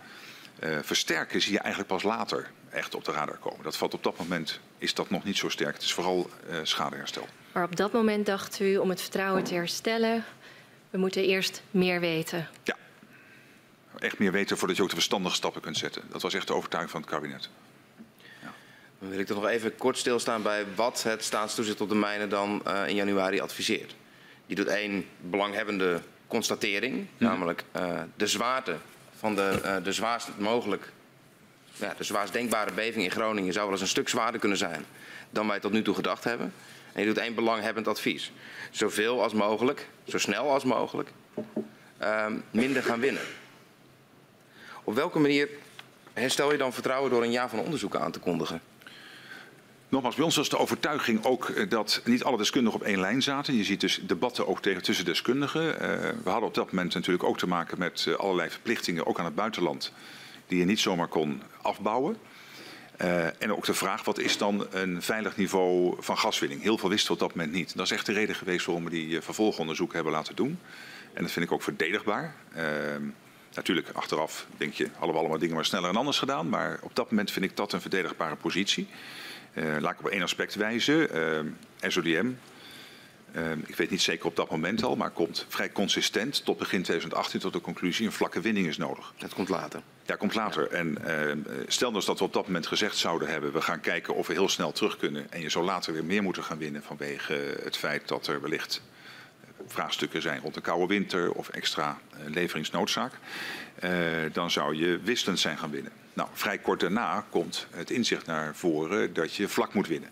versterken 0.82 1.42
zie 1.42 1.52
je 1.52 1.60
eigenlijk 1.60 1.94
pas 1.94 2.04
later 2.04 2.52
echt 2.70 2.96
op 2.96 3.06
de 3.06 3.12
radar 3.12 3.38
komen. 3.38 3.64
Dat 3.64 3.78
valt 3.78 3.94
op 3.94 4.04
dat 4.04 4.18
moment, 4.18 4.60
is 4.78 4.94
dat 4.94 5.10
nog 5.10 5.24
niet 5.24 5.38
zo 5.38 5.50
sterk. 5.50 5.74
Het 5.74 5.84
is 5.84 5.94
vooral 5.94 6.30
schadeherstel. 6.64 7.28
Maar 7.52 7.64
op 7.64 7.76
dat 7.76 7.92
moment 7.92 8.26
dacht 8.26 8.60
u, 8.60 8.78
om 8.78 8.90
het 8.90 9.02
vertrouwen 9.02 9.44
te 9.44 9.54
herstellen, 9.54 10.24
we 10.90 10.98
moeten 10.98 11.24
eerst 11.24 11.64
meer 11.72 12.00
weten. 12.00 12.48
Ja, 12.64 12.76
echt 14.00 14.20
meer 14.20 14.32
weten 14.32 14.58
voordat 14.58 14.78
je 14.78 14.84
ook 14.84 14.90
de 14.90 14.96
verstandige 14.96 15.36
stappen 15.36 15.62
kunt 15.62 15.78
zetten. 15.78 16.02
Dat 16.10 16.22
was 16.22 16.34
echt 16.34 16.48
de 16.48 16.54
overtuiging 16.54 16.92
van 16.92 17.02
het 17.02 17.10
kabinet. 17.10 17.50
Dan 19.02 19.10
wil 19.10 19.20
ik 19.20 19.26
toch 19.26 19.42
nog 19.42 19.50
even 19.50 19.76
kort 19.76 19.98
stilstaan 19.98 20.42
bij 20.42 20.66
wat 20.76 21.04
het 21.04 21.24
staatstoezicht 21.24 21.82
op 21.82 21.90
de 21.90 21.96
mijnen 21.96 22.30
dan 22.30 22.62
uh, 22.68 22.88
in 22.88 22.96
januari 22.96 23.40
adviseert. 23.40 23.96
Die 24.46 24.56
doet 24.56 24.68
één 24.68 25.06
belanghebbende 25.20 26.02
constatering, 26.28 27.08
namelijk 27.18 27.64
uh, 27.76 28.00
de 28.16 28.28
zwaarte 28.28 28.76
van 29.18 29.36
de, 29.36 29.60
uh, 29.66 29.76
de 29.84 29.92
zwaarst 29.92 30.30
mogelijk, 30.38 30.92
ja, 31.74 31.94
de 31.98 32.04
zwaarst 32.04 32.34
denkbare 32.34 32.72
beving 32.72 33.04
in 33.04 33.12
Groningen 33.12 33.54
zou 33.54 33.64
wel 33.64 33.74
eens 33.74 33.82
een 33.82 33.88
stuk 33.88 34.10
zwaarder 34.10 34.40
kunnen 34.40 34.58
zijn 34.58 34.86
dan 35.30 35.48
wij 35.48 35.60
tot 35.60 35.72
nu 35.72 35.82
toe 35.82 35.96
gedacht 35.96 36.24
hebben. 36.24 36.54
En 36.94 37.02
je 37.02 37.08
doet 37.08 37.18
één 37.18 37.36
belanghebbend 37.36 37.88
advies. 37.88 38.32
Zoveel 38.72 39.24
als 39.24 39.34
mogelijk, 39.34 39.88
zo 40.08 40.18
snel 40.18 40.50
als 40.52 40.64
mogelijk, 40.64 41.10
minder 42.52 42.84
gaan 42.84 43.00
winnen. 43.00 43.24
Op 44.84 44.96
welke 44.96 45.20
manier 45.20 45.50
herstel 46.14 46.52
je 46.52 46.58
dan 46.58 46.74
vertrouwen 46.74 47.12
door 47.12 47.24
een 47.24 47.32
jaar 47.32 47.50
van 47.50 47.60
onderzoek 47.60 47.96
aan 47.96 48.12
te 48.12 48.20
kondigen? 48.20 48.62
Nogmaals, 49.92 50.16
bij 50.16 50.26
ons 50.26 50.36
was 50.36 50.50
de 50.50 50.58
overtuiging 50.58 51.26
ook 51.26 51.50
eh, 51.50 51.70
dat 51.70 52.02
niet 52.06 52.24
alle 52.24 52.38
deskundigen 52.38 52.80
op 52.80 52.86
één 52.86 53.00
lijn 53.00 53.22
zaten. 53.22 53.56
Je 53.56 53.64
ziet 53.64 53.82
dus 53.82 54.00
debatten 54.04 54.48
ook 54.48 54.62
tegen 54.62 54.82
tussen 54.82 55.06
deskundigen. 55.06 55.66
Uh, 55.66 55.80
we 56.24 56.30
hadden 56.30 56.48
op 56.48 56.54
dat 56.54 56.72
moment 56.72 56.94
natuurlijk 56.94 57.24
ook 57.24 57.38
te 57.38 57.48
maken 57.48 57.80
met 57.80 58.06
uh, 58.08 58.16
allerlei 58.16 58.50
verplichtingen, 58.50 59.06
ook 59.06 59.20
aan 59.20 59.26
het 59.26 59.36
buitenland, 59.36 59.94
die 60.48 60.60
je 60.60 60.66
niet 60.66 60.80
zomaar 60.80 61.08
kon 61.08 61.42
afbouwen. 61.62 62.18
En 63.38 63.54
ook 63.54 63.66
de 63.66 63.74
vraag, 63.74 64.04
wat 64.04 64.20
is 64.20 64.38
dan 64.38 64.68
een 64.72 65.02
veilig 65.02 65.38
niveau 65.38 65.96
van 66.00 66.18
gaswinning? 66.18 66.62
Heel 66.62 66.78
veel 66.78 66.90
wisten 66.90 67.08
we 67.08 67.14
op 67.14 67.20
dat 67.20 67.36
moment 67.36 67.54
niet. 67.54 67.76
Dat 67.76 67.86
is 67.86 67.92
echt 67.92 68.06
de 68.06 68.14
reden 68.14 68.36
geweest 68.36 68.66
waarom 68.66 68.84
we 68.84 68.90
die 68.90 69.22
vervolgonderzoek 69.22 69.94
hebben 69.94 70.12
laten 70.12 70.36
doen. 70.36 70.60
En 71.14 71.22
dat 71.22 71.32
vind 71.32 71.46
ik 71.46 71.52
ook 71.52 71.64
verdedigbaar. 71.64 72.36
Ehm, 72.56 73.04
natuurlijk, 73.54 73.90
achteraf 73.94 74.48
denk 74.58 74.74
je, 74.74 74.90
hadden 74.92 75.12
we 75.12 75.20
allemaal 75.20 75.40
dingen 75.40 75.56
maar 75.56 75.66
sneller 75.66 75.90
en 75.90 75.96
anders 75.96 76.20
gedaan. 76.20 76.50
Maar 76.50 76.80
op 76.82 76.96
dat 76.96 77.12
moment 77.12 77.32
vind 77.32 77.46
ik 77.46 77.56
dat 77.56 77.74
een 77.74 77.82
verdedigbare 77.82 78.36
positie. 78.36 78.88
Uh, 79.54 79.76
laat 79.80 79.92
ik 79.92 80.00
op 80.00 80.08
één 80.08 80.22
aspect 80.22 80.56
wijzen. 80.56 81.18
Uh, 81.18 81.92
SODM, 81.92 82.32
uh, 83.36 83.52
ik 83.66 83.76
weet 83.76 83.90
niet 83.90 84.02
zeker 84.02 84.26
op 84.26 84.36
dat 84.36 84.50
moment 84.50 84.84
al, 84.84 84.96
maar 84.96 85.10
komt 85.10 85.46
vrij 85.50 85.72
consistent 85.72 86.46
tot 86.46 86.58
begin 86.58 86.82
2018 86.82 87.40
tot 87.40 87.54
de 87.54 87.62
conclusie 87.62 88.06
een 88.06 88.12
vlakke 88.12 88.42
winning 88.42 88.68
is 88.68 88.78
nodig. 88.78 89.14
Dat 89.18 89.34
komt 89.34 89.50
later. 89.50 89.82
Ja, 90.06 90.16
komt 90.16 90.36
later. 90.36 90.68
En 90.70 90.98
stel 91.68 91.92
dus 91.92 92.06
dat 92.06 92.20
we 92.20 92.26
op 92.26 92.34
dat 92.34 92.46
moment 92.46 92.68
gezegd 92.68 92.98
zouden 92.98 93.28
hebben, 93.28 93.54
we 93.54 93.62
gaan 93.62 93.80
kijken 93.80 94.16
of 94.16 94.28
we 94.28 94.34
heel 94.34 94.50
snel 94.50 94.72
terug 94.72 94.98
kunnen 94.98 95.32
en 95.32 95.42
je 95.42 95.50
zou 95.50 95.66
later 95.66 95.94
weer 95.94 96.06
meer 96.06 96.24
moeten 96.24 96.44
gaan 96.44 96.58
winnen 96.58 96.84
vanwege 96.84 97.58
het 97.64 97.78
feit 97.78 98.08
dat 98.08 98.28
er 98.28 98.42
wellicht 98.42 98.82
vraagstukken 99.68 100.22
zijn 100.22 100.42
rond 100.42 100.54
de 100.54 100.62
koude 100.62 100.88
winter 100.88 101.32
of 101.32 101.50
extra 101.50 102.00
leveringsnoodzaak, 102.26 103.14
dan 104.32 104.52
zou 104.52 104.76
je 104.76 105.00
wisselend 105.04 105.40
zijn 105.40 105.58
gaan 105.58 105.72
winnen. 105.72 106.01
Nou, 106.14 106.30
vrij 106.34 106.58
kort 106.58 106.80
daarna 106.80 107.26
komt 107.30 107.68
het 107.70 107.90
inzicht 107.90 108.26
naar 108.26 108.56
voren 108.56 109.14
dat 109.14 109.36
je 109.36 109.48
vlak 109.48 109.74
moet 109.74 109.88
winnen. 109.88 110.10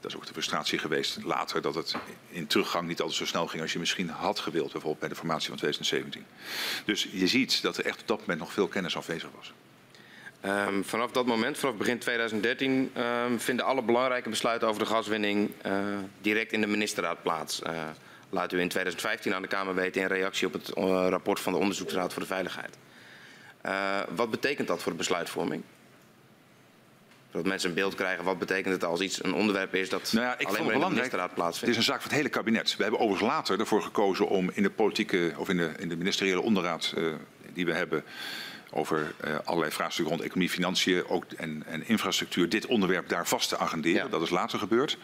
Dat 0.00 0.10
is 0.10 0.16
ook 0.16 0.26
de 0.26 0.32
frustratie 0.32 0.78
geweest 0.78 1.18
later 1.24 1.62
dat 1.62 1.74
het 1.74 1.94
in 2.28 2.46
teruggang 2.46 2.88
niet 2.88 3.00
altijd 3.00 3.18
zo 3.18 3.26
snel 3.26 3.46
ging 3.46 3.62
als 3.62 3.72
je 3.72 3.78
misschien 3.78 4.08
had 4.08 4.38
gewild, 4.38 4.72
bijvoorbeeld 4.72 5.00
bij 5.00 5.08
de 5.08 5.14
formatie 5.14 5.48
van 5.48 5.56
2017. 5.56 6.24
Dus 6.84 7.08
je 7.12 7.26
ziet 7.26 7.62
dat 7.62 7.76
er 7.76 7.84
echt 7.84 8.00
op 8.00 8.08
dat 8.08 8.20
moment 8.20 8.38
nog 8.38 8.52
veel 8.52 8.68
kennis 8.68 8.96
afwezig 8.96 9.28
was. 9.36 9.52
Um, 10.46 10.84
vanaf 10.84 11.10
dat 11.10 11.26
moment, 11.26 11.58
vanaf 11.58 11.76
begin 11.76 11.98
2013, 11.98 12.70
um, 12.72 12.90
ehm, 12.94 13.38
vinden 13.38 13.64
alle 13.64 13.82
belangrijke 13.82 14.28
besluiten 14.28 14.68
over 14.68 14.82
de 14.82 14.88
gaswinning 14.88 15.50
uh, 15.66 15.72
direct 16.20 16.52
in 16.52 16.60
de 16.60 16.66
ministerraad 16.66 17.22
plaats. 17.22 17.60
Uh, 17.66 17.82
laat 18.30 18.52
u 18.52 18.60
in 18.60 18.68
2015 18.68 19.34
aan 19.34 19.42
de 19.42 19.48
Kamer 19.48 19.74
weten 19.74 20.02
in 20.02 20.06
reactie 20.06 20.46
op 20.46 20.52
het 20.52 20.70
uh, 20.76 21.06
rapport 21.08 21.40
van 21.40 21.52
de 21.52 21.58
Onderzoeksraad 21.58 22.12
voor 22.12 22.22
de 22.22 22.28
Veiligheid. 22.28 22.76
Uh, 23.66 24.00
wat 24.14 24.30
betekent 24.30 24.68
dat 24.68 24.82
voor 24.82 24.92
de 24.92 24.98
besluitvorming? 24.98 25.62
Zodat 27.30 27.46
mensen 27.46 27.68
een 27.68 27.74
beeld 27.74 27.94
krijgen 27.94 28.24
wat 28.24 28.38
betekent 28.38 28.74
het 28.74 28.84
als 28.84 29.00
iets 29.00 29.24
een 29.24 29.34
onderwerp 29.34 29.74
is 29.74 29.88
dat 29.88 30.12
nou 30.12 30.26
ja, 30.26 30.38
ik 30.38 30.46
alleen 30.46 30.64
maar 30.64 30.74
in 30.74 30.80
de 30.80 30.88
ministerraad 30.88 31.34
plaatsvindt. 31.34 31.60
Het 31.60 31.68
is 31.68 31.76
een 31.76 31.92
zaak 31.92 32.00
van 32.00 32.10
het 32.10 32.18
hele 32.18 32.28
kabinet. 32.28 32.76
We 32.76 32.82
hebben 32.82 33.00
overigens 33.00 33.30
later 33.30 33.60
ervoor 33.60 33.82
gekozen 33.82 34.28
om 34.28 34.50
in 34.54 34.62
de 34.62 34.70
politieke 34.70 35.32
of 35.36 35.48
in 35.48 35.56
de, 35.56 35.72
in 35.78 35.88
de 35.88 35.96
ministeriële 35.96 36.40
onderraad 36.40 36.94
uh, 36.96 37.14
die 37.52 37.64
we 37.64 37.72
hebben 37.72 38.04
over 38.70 39.14
uh, 39.24 39.38
allerlei 39.44 39.72
vraagstukken 39.72 40.14
rond 40.14 40.26
economie, 40.26 40.50
financiën 40.50 41.08
ook, 41.08 41.24
en, 41.36 41.62
en, 41.66 41.88
infrastructuur, 41.88 42.48
dit 42.48 42.66
onderwerp 42.66 43.08
daar 43.08 43.26
vast 43.26 43.48
te 43.48 43.58
agenderen. 43.58 44.04
Ja. 44.04 44.08
Dat 44.08 44.22
is 44.22 44.30
later 44.30 44.58
gebeurd. 44.58 44.98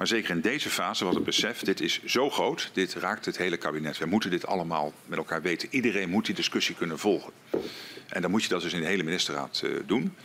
Maar 0.00 0.08
zeker 0.08 0.30
in 0.30 0.40
deze 0.40 0.70
fase 0.70 1.04
was 1.04 1.14
het 1.14 1.24
besef, 1.24 1.60
dit 1.60 1.80
is 1.80 2.04
zo 2.04 2.30
groot, 2.30 2.70
dit 2.72 2.94
raakt 2.94 3.24
het 3.24 3.36
hele 3.36 3.56
kabinet. 3.56 3.98
We 3.98 4.06
moeten 4.06 4.30
dit 4.30 4.46
allemaal 4.46 4.92
met 5.06 5.18
elkaar 5.18 5.42
weten. 5.42 5.68
Iedereen 5.70 6.08
moet 6.08 6.26
die 6.26 6.34
discussie 6.34 6.74
kunnen 6.74 6.98
volgen. 6.98 7.32
En 8.08 8.22
dan 8.22 8.30
moet 8.30 8.42
je 8.42 8.48
dat 8.48 8.62
dus 8.62 8.72
in 8.72 8.80
de 8.80 8.86
hele 8.86 9.02
ministerraad 9.02 9.62
uh, 9.64 9.80
doen. 9.86 10.16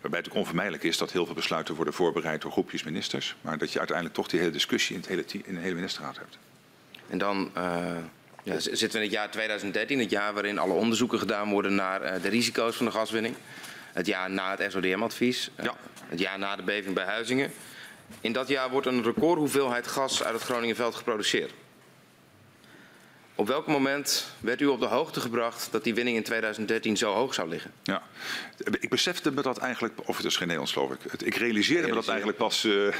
Waarbij 0.00 0.20
het 0.20 0.28
ook 0.28 0.34
onvermijdelijk 0.34 0.82
is 0.82 0.98
dat 0.98 1.12
heel 1.12 1.26
veel 1.26 1.34
besluiten 1.34 1.74
worden 1.74 1.94
voorbereid 1.94 2.42
door 2.42 2.52
groepjes 2.52 2.82
ministers. 2.82 3.36
Maar 3.40 3.58
dat 3.58 3.72
je 3.72 3.78
uiteindelijk 3.78 4.16
toch 4.16 4.28
die 4.28 4.40
hele 4.40 4.52
discussie 4.52 4.94
in, 4.94 5.00
het 5.00 5.10
hele, 5.10 5.24
in 5.44 5.54
de 5.54 5.60
hele 5.60 5.74
ministerraad 5.74 6.16
hebt. 6.16 6.38
En 7.08 7.18
dan 7.18 7.50
uh, 7.56 7.96
ja, 8.42 8.58
zitten 8.58 8.90
we 8.90 8.96
in 8.96 9.02
het 9.02 9.12
jaar 9.12 9.30
2013, 9.30 9.98
het 9.98 10.10
jaar 10.10 10.34
waarin 10.34 10.58
alle 10.58 10.72
onderzoeken 10.74 11.18
gedaan 11.18 11.50
worden 11.50 11.74
naar 11.74 12.02
uh, 12.02 12.22
de 12.22 12.28
risico's 12.28 12.76
van 12.76 12.86
de 12.86 12.92
gaswinning. 12.92 13.34
Het 13.92 14.06
jaar 14.06 14.30
na 14.30 14.56
het 14.56 14.72
SODM-advies. 14.72 15.50
Ja. 15.62 15.74
Het 16.08 16.18
jaar 16.18 16.38
na 16.38 16.56
de 16.56 16.62
beving 16.62 16.94
bij 16.94 17.04
Huizingen. 17.04 17.50
In 18.20 18.32
dat 18.32 18.48
jaar 18.48 18.70
wordt 18.70 18.86
een 18.86 19.02
recordhoeveelheid 19.02 19.86
gas 19.86 20.22
uit 20.22 20.34
het 20.34 20.42
Groningenveld 20.42 20.94
geproduceerd. 20.94 21.52
Op 23.36 23.46
welk 23.46 23.66
moment 23.66 24.26
werd 24.40 24.60
u 24.60 24.66
op 24.66 24.80
de 24.80 24.86
hoogte 24.86 25.20
gebracht 25.20 25.68
dat 25.70 25.84
die 25.84 25.94
winning 25.94 26.16
in 26.16 26.22
2013 26.22 26.96
zo 26.96 27.12
hoog 27.12 27.34
zou 27.34 27.48
liggen? 27.48 27.72
Ja, 27.82 28.02
ik 28.80 28.88
besefte 28.88 29.32
me 29.32 29.42
dat 29.42 29.58
eigenlijk, 29.58 30.08
of 30.08 30.16
het 30.16 30.26
is 30.26 30.36
geen 30.36 30.46
Nederlands 30.46 30.72
geloof 30.72 30.90
ik. 30.90 31.22
Ik 31.22 31.34
realiseerde 31.34 31.88
me 31.88 31.94
dat 31.94 32.08
eigenlijk 32.08 32.38
pas 32.38 32.64
uh, 32.64 32.94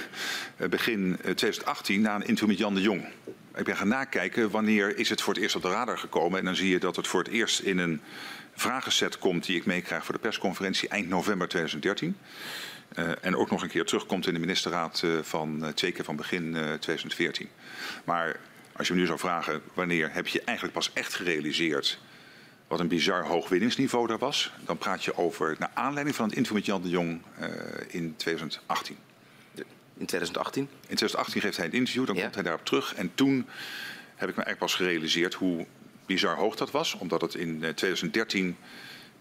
begin 0.70 1.16
2018 1.22 2.00
na 2.00 2.14
een 2.14 2.20
interview 2.20 2.48
met 2.48 2.58
Jan 2.58 2.74
de 2.74 2.80
Jong. 2.80 3.04
Ik 3.54 3.64
ben 3.64 3.76
gaan 3.76 3.88
nakijken 3.88 4.50
wanneer 4.50 4.98
is 4.98 5.08
het 5.08 5.22
voor 5.22 5.34
het 5.34 5.42
eerst 5.42 5.56
op 5.56 5.62
de 5.62 5.68
radar 5.68 5.98
gekomen. 5.98 6.38
En 6.38 6.44
dan 6.44 6.56
zie 6.56 6.68
je 6.68 6.78
dat 6.78 6.96
het 6.96 7.06
voor 7.06 7.22
het 7.22 7.32
eerst 7.32 7.60
in 7.60 7.78
een 7.78 8.00
vragenset 8.54 9.18
komt 9.18 9.46
die 9.46 9.56
ik 9.56 9.66
meekrijg 9.66 10.04
voor 10.04 10.14
de 10.14 10.20
persconferentie 10.20 10.88
eind 10.88 11.08
november 11.08 11.48
2013. 11.48 12.16
Uh, 12.98 13.10
en 13.20 13.36
ook 13.36 13.50
nog 13.50 13.62
een 13.62 13.68
keer 13.68 13.84
terugkomt 13.84 14.26
in 14.26 14.34
de 14.34 14.40
ministerraad 14.40 15.02
uh, 15.04 15.18
van 15.22 15.58
uh, 15.62 15.68
twee 15.68 15.92
keer 15.92 16.04
van 16.04 16.16
begin 16.16 16.52
2014. 16.52 17.48
Maar 18.04 18.40
als 18.72 18.86
je 18.86 18.94
me 18.94 19.00
nu 19.00 19.06
zou 19.06 19.18
vragen 19.18 19.62
wanneer 19.74 20.12
heb 20.12 20.26
je 20.26 20.42
eigenlijk 20.42 20.76
pas 20.76 20.90
echt 20.92 21.14
gerealiseerd 21.14 21.98
wat 22.68 22.80
een 22.80 22.88
bizar 22.88 23.24
hoog 23.24 23.48
winningsniveau 23.48 24.06
daar 24.06 24.18
was, 24.18 24.52
dan 24.64 24.78
praat 24.78 25.04
je 25.04 25.16
over 25.16 25.56
naar 25.58 25.70
aanleiding 25.74 26.16
van 26.16 26.26
het 26.26 26.36
interview 26.36 26.58
met 26.58 26.66
Jan 26.66 26.82
de 26.82 26.88
Jong 26.88 27.22
in 27.88 28.14
2018. 28.16 28.96
In 29.96 30.06
2018? 30.06 30.62
In 30.62 30.68
2018 30.80 31.40
geeft 31.40 31.56
hij 31.56 31.66
een 31.66 31.72
interview, 31.72 32.06
dan 32.06 32.14
ja. 32.14 32.22
komt 32.22 32.34
hij 32.34 32.44
daarop 32.44 32.64
terug. 32.64 32.94
En 32.94 33.14
toen 33.14 33.34
heb 34.14 34.28
ik 34.28 34.36
me 34.36 34.42
eigenlijk 34.42 34.58
pas 34.58 34.74
gerealiseerd 34.74 35.34
hoe 35.34 35.66
bizar 36.06 36.36
hoog 36.36 36.56
dat 36.56 36.70
was. 36.70 36.94
Omdat 36.94 37.20
het 37.20 37.34
in 37.34 37.58
2013 37.58 38.56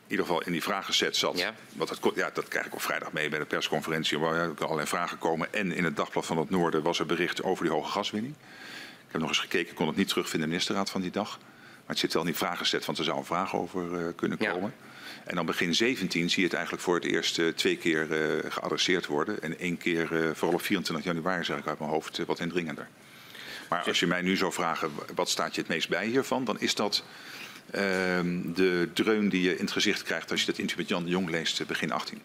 in 0.04 0.12
ieder 0.12 0.26
geval 0.26 0.42
in 0.42 0.52
die 0.52 0.64
vragenzet 0.64 1.18
zat. 1.18 1.38
Ja. 1.38 1.54
Want 1.74 1.90
dat, 1.90 2.16
ja, 2.16 2.30
dat 2.34 2.48
krijg 2.48 2.66
ik 2.66 2.74
op 2.74 2.82
vrijdag 2.82 3.12
mee 3.12 3.30
bij 3.30 3.40
de 3.40 3.46
persconferentie. 3.46 4.20
Waar 4.20 4.36
er 4.36 4.54
allerlei 4.64 4.88
vragen 4.88 5.18
komen. 5.18 5.54
En 5.54 5.72
in 5.72 5.84
het 5.84 5.96
dagblad 5.96 6.26
van 6.26 6.38
het 6.38 6.50
Noorden 6.50 6.84
was 6.84 7.00
er 7.00 7.06
bericht 7.06 7.44
over 7.44 7.64
die 7.64 7.74
hoge 7.74 7.92
gaswinning. 7.92 8.36
Ik 9.08 9.12
heb 9.12 9.22
nog 9.22 9.30
eens 9.30 9.40
gekeken, 9.40 9.70
ik 9.70 9.76
kon 9.76 9.88
het 9.88 9.96
niet 9.96 10.08
terugvinden 10.08 10.42
in 10.42 10.50
de 10.50 10.56
ministerraad 10.56 10.90
van 10.90 11.02
die 11.02 11.12
dag. 11.12 11.38
Maar 11.40 11.96
het 11.96 12.00
zit 12.00 12.14
wel 12.14 12.22
in 12.22 12.28
die 12.28 12.38
vragenzet, 12.38 12.86
want 12.86 12.98
er 12.98 13.04
zou 13.04 13.18
een 13.18 13.26
vraag 13.26 13.56
over 13.56 14.02
uh, 14.02 14.08
kunnen 14.16 14.38
komen. 14.38 14.74
Ja. 14.78 14.92
En 15.24 15.36
dan 15.36 15.46
begin 15.46 15.76
17 15.76 16.30
zie 16.30 16.40
je 16.40 16.46
het 16.46 16.54
eigenlijk 16.54 16.84
voor 16.84 16.96
het 16.96 17.06
eerst 17.06 17.38
uh, 17.38 17.54
twee 17.54 17.78
keer 17.78 18.08
uh, 18.12 18.52
geadresseerd 18.52 19.06
worden. 19.06 19.42
En 19.42 19.60
één 19.60 19.78
keer, 19.78 20.08
vooral 20.34 20.58
op 20.58 20.62
24 20.62 21.06
januari 21.06 21.44
zeg 21.44 21.58
ik 21.58 21.68
uit 21.68 21.80
mijn 21.80 21.92
hoofd, 21.92 22.26
wat 22.26 22.40
indringender. 22.40 22.88
Maar 23.70 23.84
als 23.88 24.00
je 24.00 24.08
mij 24.08 24.22
nu 24.22 24.38
zou 24.38 24.54
vragen, 24.54 24.92
wat 25.16 25.30
staat 25.30 25.56
je 25.56 25.62
het 25.62 25.70
meest 25.70 25.90
bij 25.90 26.06
hiervan? 26.06 26.46
Dan 26.46 26.60
is 26.60 26.76
dat 26.76 27.04
de 27.72 28.90
dreun 28.94 29.30
die 29.30 29.42
je 29.42 29.52
in 29.52 29.64
het 29.64 29.72
gezicht 29.72 30.04
krijgt 30.04 30.32
als 30.32 30.40
je 30.40 30.46
dat 30.46 30.58
interview 30.58 30.86
met 30.86 30.90
Jan 30.90 31.04
de 31.04 31.10
Jong 31.10 31.30
leest 31.30 31.60
eh, 31.60 31.68
begin 31.68 31.92
18. 31.92 32.22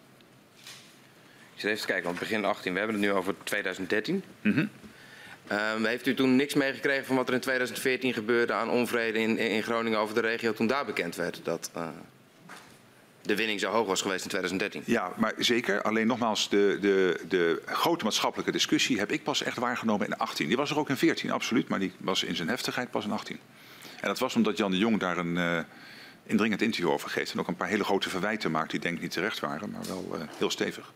Ik 1.55 1.65
zit 1.65 1.71
even 1.71 1.81
te 1.81 1.87
kijken, 1.87 2.05
want 2.05 2.19
begin 2.19 2.45
18, 2.45 2.73
we 2.73 2.79
hebben 2.79 2.97
het 2.97 3.07
nu 3.07 3.13
over 3.13 3.35
2013. 3.43 4.23
Mm 4.43 4.53
-hmm. 4.53 4.71
um, 5.77 5.85
heeft 5.85 6.07
u 6.07 6.15
toen 6.15 6.37
niks 6.37 6.55
meegekregen 6.55 7.05
van 7.05 7.17
wat 7.17 7.29
er 7.29 7.35
in 7.35 7.41
2014 7.41 8.13
gebeurde 8.13 8.53
aan 8.53 8.71
onvrede 8.71 9.19
in, 9.19 9.39
in 9.39 9.63
Groningen 9.63 9.99
over 9.99 10.15
de 10.15 10.21
regio 10.21 10.53
toen 10.53 10.67
daar 10.67 10.85
bekend 10.85 11.17
werd 11.17 11.41
dat 11.43 11.71
uh, 11.77 11.89
de 13.23 13.37
winning 13.37 13.61
zo 13.61 13.71
hoog 13.71 13.87
was 13.87 14.03
geweest 14.03 14.23
in 14.23 14.29
2013? 14.29 14.83
Ja, 14.85 15.13
maar 15.17 15.33
zeker. 15.39 15.83
Alleen 15.83 16.07
nogmaals, 16.07 16.49
de, 16.49 16.79
de, 16.81 17.21
de 17.29 17.63
grote 17.67 18.05
maatschappelijke 18.05 18.53
discussie 18.53 18.99
heb 18.99 19.13
ik 19.13 19.23
pas 19.23 19.43
echt 19.43 19.59
waargenomen 19.59 20.07
in 20.07 20.17
18. 20.17 20.47
Die 20.49 20.57
was 20.57 20.71
er 20.71 20.79
ook 20.79 20.89
in 20.89 20.97
14, 20.97 21.31
absoluut, 21.31 21.69
maar 21.69 21.79
die 21.79 21.93
was 21.99 22.23
in 22.23 22.37
zijn 22.37 22.49
heftigheid 22.49 22.91
pas 22.91 23.05
in 23.05 23.11
18. 23.11 23.39
En 24.01 24.09
dat 24.09 24.19
was 24.19 24.35
omdat 24.35 24.57
Jan 24.57 24.71
de 24.71 24.79
Jong 24.79 24.99
daar 24.99 25.19
een 25.19 25.37
uh, 25.37 25.59
indringend 26.23 26.63
interview 26.63 26.91
over 26.91 27.11
geeft. 27.11 27.33
En 27.33 27.41
ook 27.41 27.49
een 27.49 27.57
paar 27.57 27.69
hele 27.69 27.85
grote 27.85 28.09
verwijten 28.09 28.51
maakt 28.51 28.71
die 28.71 28.81
denk 28.81 28.97
ik 28.97 29.03
niet 29.03 29.11
terecht 29.11 29.41
waren, 29.41 29.71
maar 29.71 29.87
wel 29.87 30.09
uh, 30.15 30.21
heel 30.39 30.51
stevig. 30.51 30.93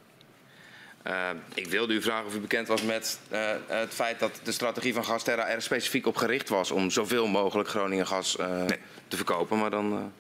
Uh, 1.06 1.28
ik 1.54 1.66
wilde 1.66 1.94
u 1.94 2.02
vragen 2.02 2.26
of 2.26 2.34
u 2.34 2.38
bekend 2.38 2.68
was 2.68 2.82
met 2.82 3.18
uh, 3.32 3.50
het 3.66 3.94
feit 3.94 4.18
dat 4.18 4.40
de 4.42 4.52
strategie 4.52 4.94
van 4.94 5.04
Gasterra 5.04 5.48
er 5.48 5.62
specifiek 5.62 6.06
op 6.06 6.16
gericht 6.16 6.48
was 6.48 6.70
om 6.70 6.90
zoveel 6.90 7.26
mogelijk 7.26 7.68
Groningen 7.68 8.06
gas 8.06 8.36
uh, 8.40 8.46
nee. 8.46 8.78
te 9.08 9.16
verkopen. 9.16 9.58
Maar 9.58 9.70
dan, 9.70 10.12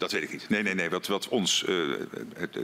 dat 0.00 0.12
weet 0.12 0.22
ik 0.22 0.32
niet. 0.32 0.48
Nee, 0.48 0.62
nee, 0.62 0.74
nee. 0.74 0.90
Wat, 0.90 1.06
wat 1.06 1.28
ons 1.28 1.62
uh, 1.62 1.68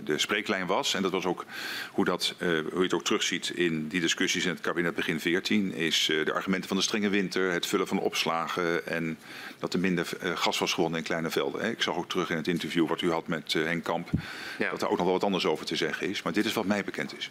de 0.05 0.19
spreeklijn 0.19 0.67
was, 0.67 0.95
en 0.95 1.03
dat 1.03 1.11
was 1.11 1.25
ook 1.25 1.45
hoe, 1.91 2.05
dat, 2.05 2.35
uh, 2.39 2.49
hoe 2.49 2.77
je 2.77 2.83
het 2.83 2.93
ook 2.93 3.05
terugziet 3.05 3.49
in 3.49 3.89
die 3.89 4.01
discussies 4.01 4.45
in 4.45 4.51
het 4.51 4.61
kabinet 4.61 4.95
begin 4.95 5.21
14, 5.21 5.75
is 5.75 6.09
uh, 6.09 6.25
de 6.25 6.33
argumenten 6.33 6.69
van 6.69 6.77
de 6.77 6.83
strenge 6.83 7.09
winter, 7.09 7.53
het 7.53 7.67
vullen 7.67 7.87
van 7.87 8.01
opslagen 8.01 8.87
en 8.87 9.19
dat 9.59 9.73
er 9.73 9.81
minder 9.81 10.07
gas 10.35 10.59
was 10.59 10.73
gewonnen 10.73 10.99
in 10.99 11.05
kleine 11.05 11.31
velden. 11.31 11.61
Hè. 11.61 11.71
Ik 11.71 11.83
zag 11.83 11.97
ook 11.97 12.09
terug 12.09 12.31
in 12.31 12.37
het 12.37 12.49
interview 12.49 12.89
wat 12.89 13.01
u 13.01 13.11
had 13.11 13.27
met 13.27 13.53
Henk 13.53 13.85
Kamp, 13.85 14.11
ja. 14.59 14.71
dat 14.71 14.83
er 14.83 14.89
ook 14.89 14.97
nog 14.97 15.05
wel 15.05 15.15
wat 15.15 15.25
anders 15.25 15.47
over 15.47 15.67
te 15.67 15.77
zeggen 15.77 16.09
is. 16.09 16.23
Maar 16.23 16.33
dit 16.33 16.45
is 16.45 16.53
wat 16.53 16.67
mij 16.67 16.85
bekend 16.85 17.17
is. 17.17 17.31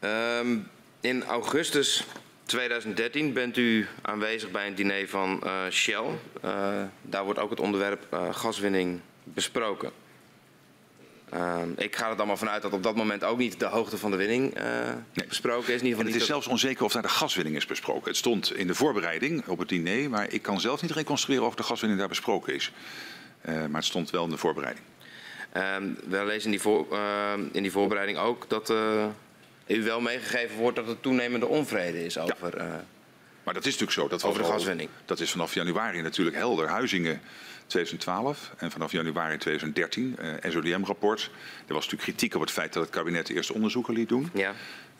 Um, 0.00 0.68
in 1.00 1.24
augustus 1.24 2.04
2013 2.46 3.32
bent 3.32 3.56
u 3.56 3.86
aanwezig 4.02 4.50
bij 4.50 4.66
een 4.66 4.74
diner 4.74 5.08
van 5.08 5.40
uh, 5.44 5.52
Shell. 5.70 6.04
Uh, 6.44 6.82
daar 7.02 7.24
wordt 7.24 7.38
ook 7.38 7.50
het 7.50 7.60
onderwerp 7.60 8.06
uh, 8.14 8.34
gaswinning 8.34 9.00
besproken. 9.24 9.90
ik 11.76 11.96
ga 11.96 12.10
er 12.10 12.16
dan 12.16 12.26
maar 12.26 12.38
vanuit 12.38 12.62
dat 12.62 12.72
op 12.72 12.82
dat 12.82 12.96
moment 12.96 13.24
ook 13.24 13.38
niet 13.38 13.60
de 13.60 13.66
hoogte 13.66 13.98
van 13.98 14.10
de 14.10 14.16
winning 14.16 14.54
nee. 15.12 15.26
besproken 15.26 15.74
is. 15.74 15.80
In 15.80 15.86
ieder 15.86 15.98
geval 15.98 16.12
het 16.12 16.20
is 16.20 16.26
zelfs 16.26 16.46
onzeker 16.46 16.84
of 16.84 16.92
daar 16.92 17.02
de 17.02 17.08
gaswinning 17.08 17.56
is 17.56 17.66
besproken. 17.66 18.08
Het 18.08 18.16
stond 18.16 18.54
in 18.54 18.66
de 18.66 18.74
voorbereiding 18.74 19.46
op 19.46 19.58
het 19.58 19.68
diner, 19.68 20.10
maar 20.10 20.32
ik 20.32 20.42
kan 20.42 20.60
zelf 20.60 20.82
niet 20.82 20.90
reconstrueren 20.90 21.46
of 21.46 21.54
de 21.54 21.62
gaswinning 21.62 22.00
daar 22.00 22.08
besproken 22.08 22.54
is. 22.54 22.72
maar 23.44 23.68
het 23.72 23.84
stond 23.84 24.10
wel 24.10 24.24
in 24.24 24.30
de 24.30 24.36
voorbereiding. 24.36 24.84
Ehm, 25.52 25.84
we 26.08 26.24
lezen 26.24 26.44
in 26.44 26.50
die, 26.50 26.60
voor, 26.60 26.86
in 27.52 27.62
die 27.62 27.72
voorbereiding 27.72 28.18
ook 28.18 28.48
dat 28.48 28.72
u 29.66 29.82
wel 29.82 30.00
meegegeven 30.00 30.56
wordt 30.56 30.76
dat 30.76 30.88
er 30.88 31.00
toenemende 31.00 31.46
onvrede 31.46 32.04
is 32.04 32.18
over. 32.18 32.58
Ja. 32.58 32.64
Uh, 32.64 32.74
maar 33.42 33.54
dat 33.54 33.66
is 33.66 33.78
natuurlijk 33.78 33.98
zo. 33.98 34.08
Dat 34.08 34.24
over 34.24 34.42
de 34.42 34.48
gaswinning. 34.48 34.88
Dat 35.04 35.20
is 35.20 35.30
vanaf 35.30 35.54
januari 35.54 36.00
natuurlijk 36.00 36.36
helder. 36.36 36.68
Huizingen 36.68 37.20
2012 37.66 38.52
en 38.56 38.70
vanaf 38.70 38.92
januari 38.92 39.36
2013, 39.36 40.16
uh, 40.20 40.52
SODM-rapport. 40.52 41.30
Er 41.66 41.74
was 41.74 41.84
natuurlijk 41.84 42.02
kritiek 42.02 42.34
op 42.34 42.40
het 42.40 42.50
feit 42.50 42.72
dat 42.72 42.82
het 42.82 42.92
kabinet 42.92 43.28
eerst 43.28 43.52
onderzoeken 43.52 43.94
liet 43.94 44.08
doen. 44.08 44.30
Ja. 44.34 44.54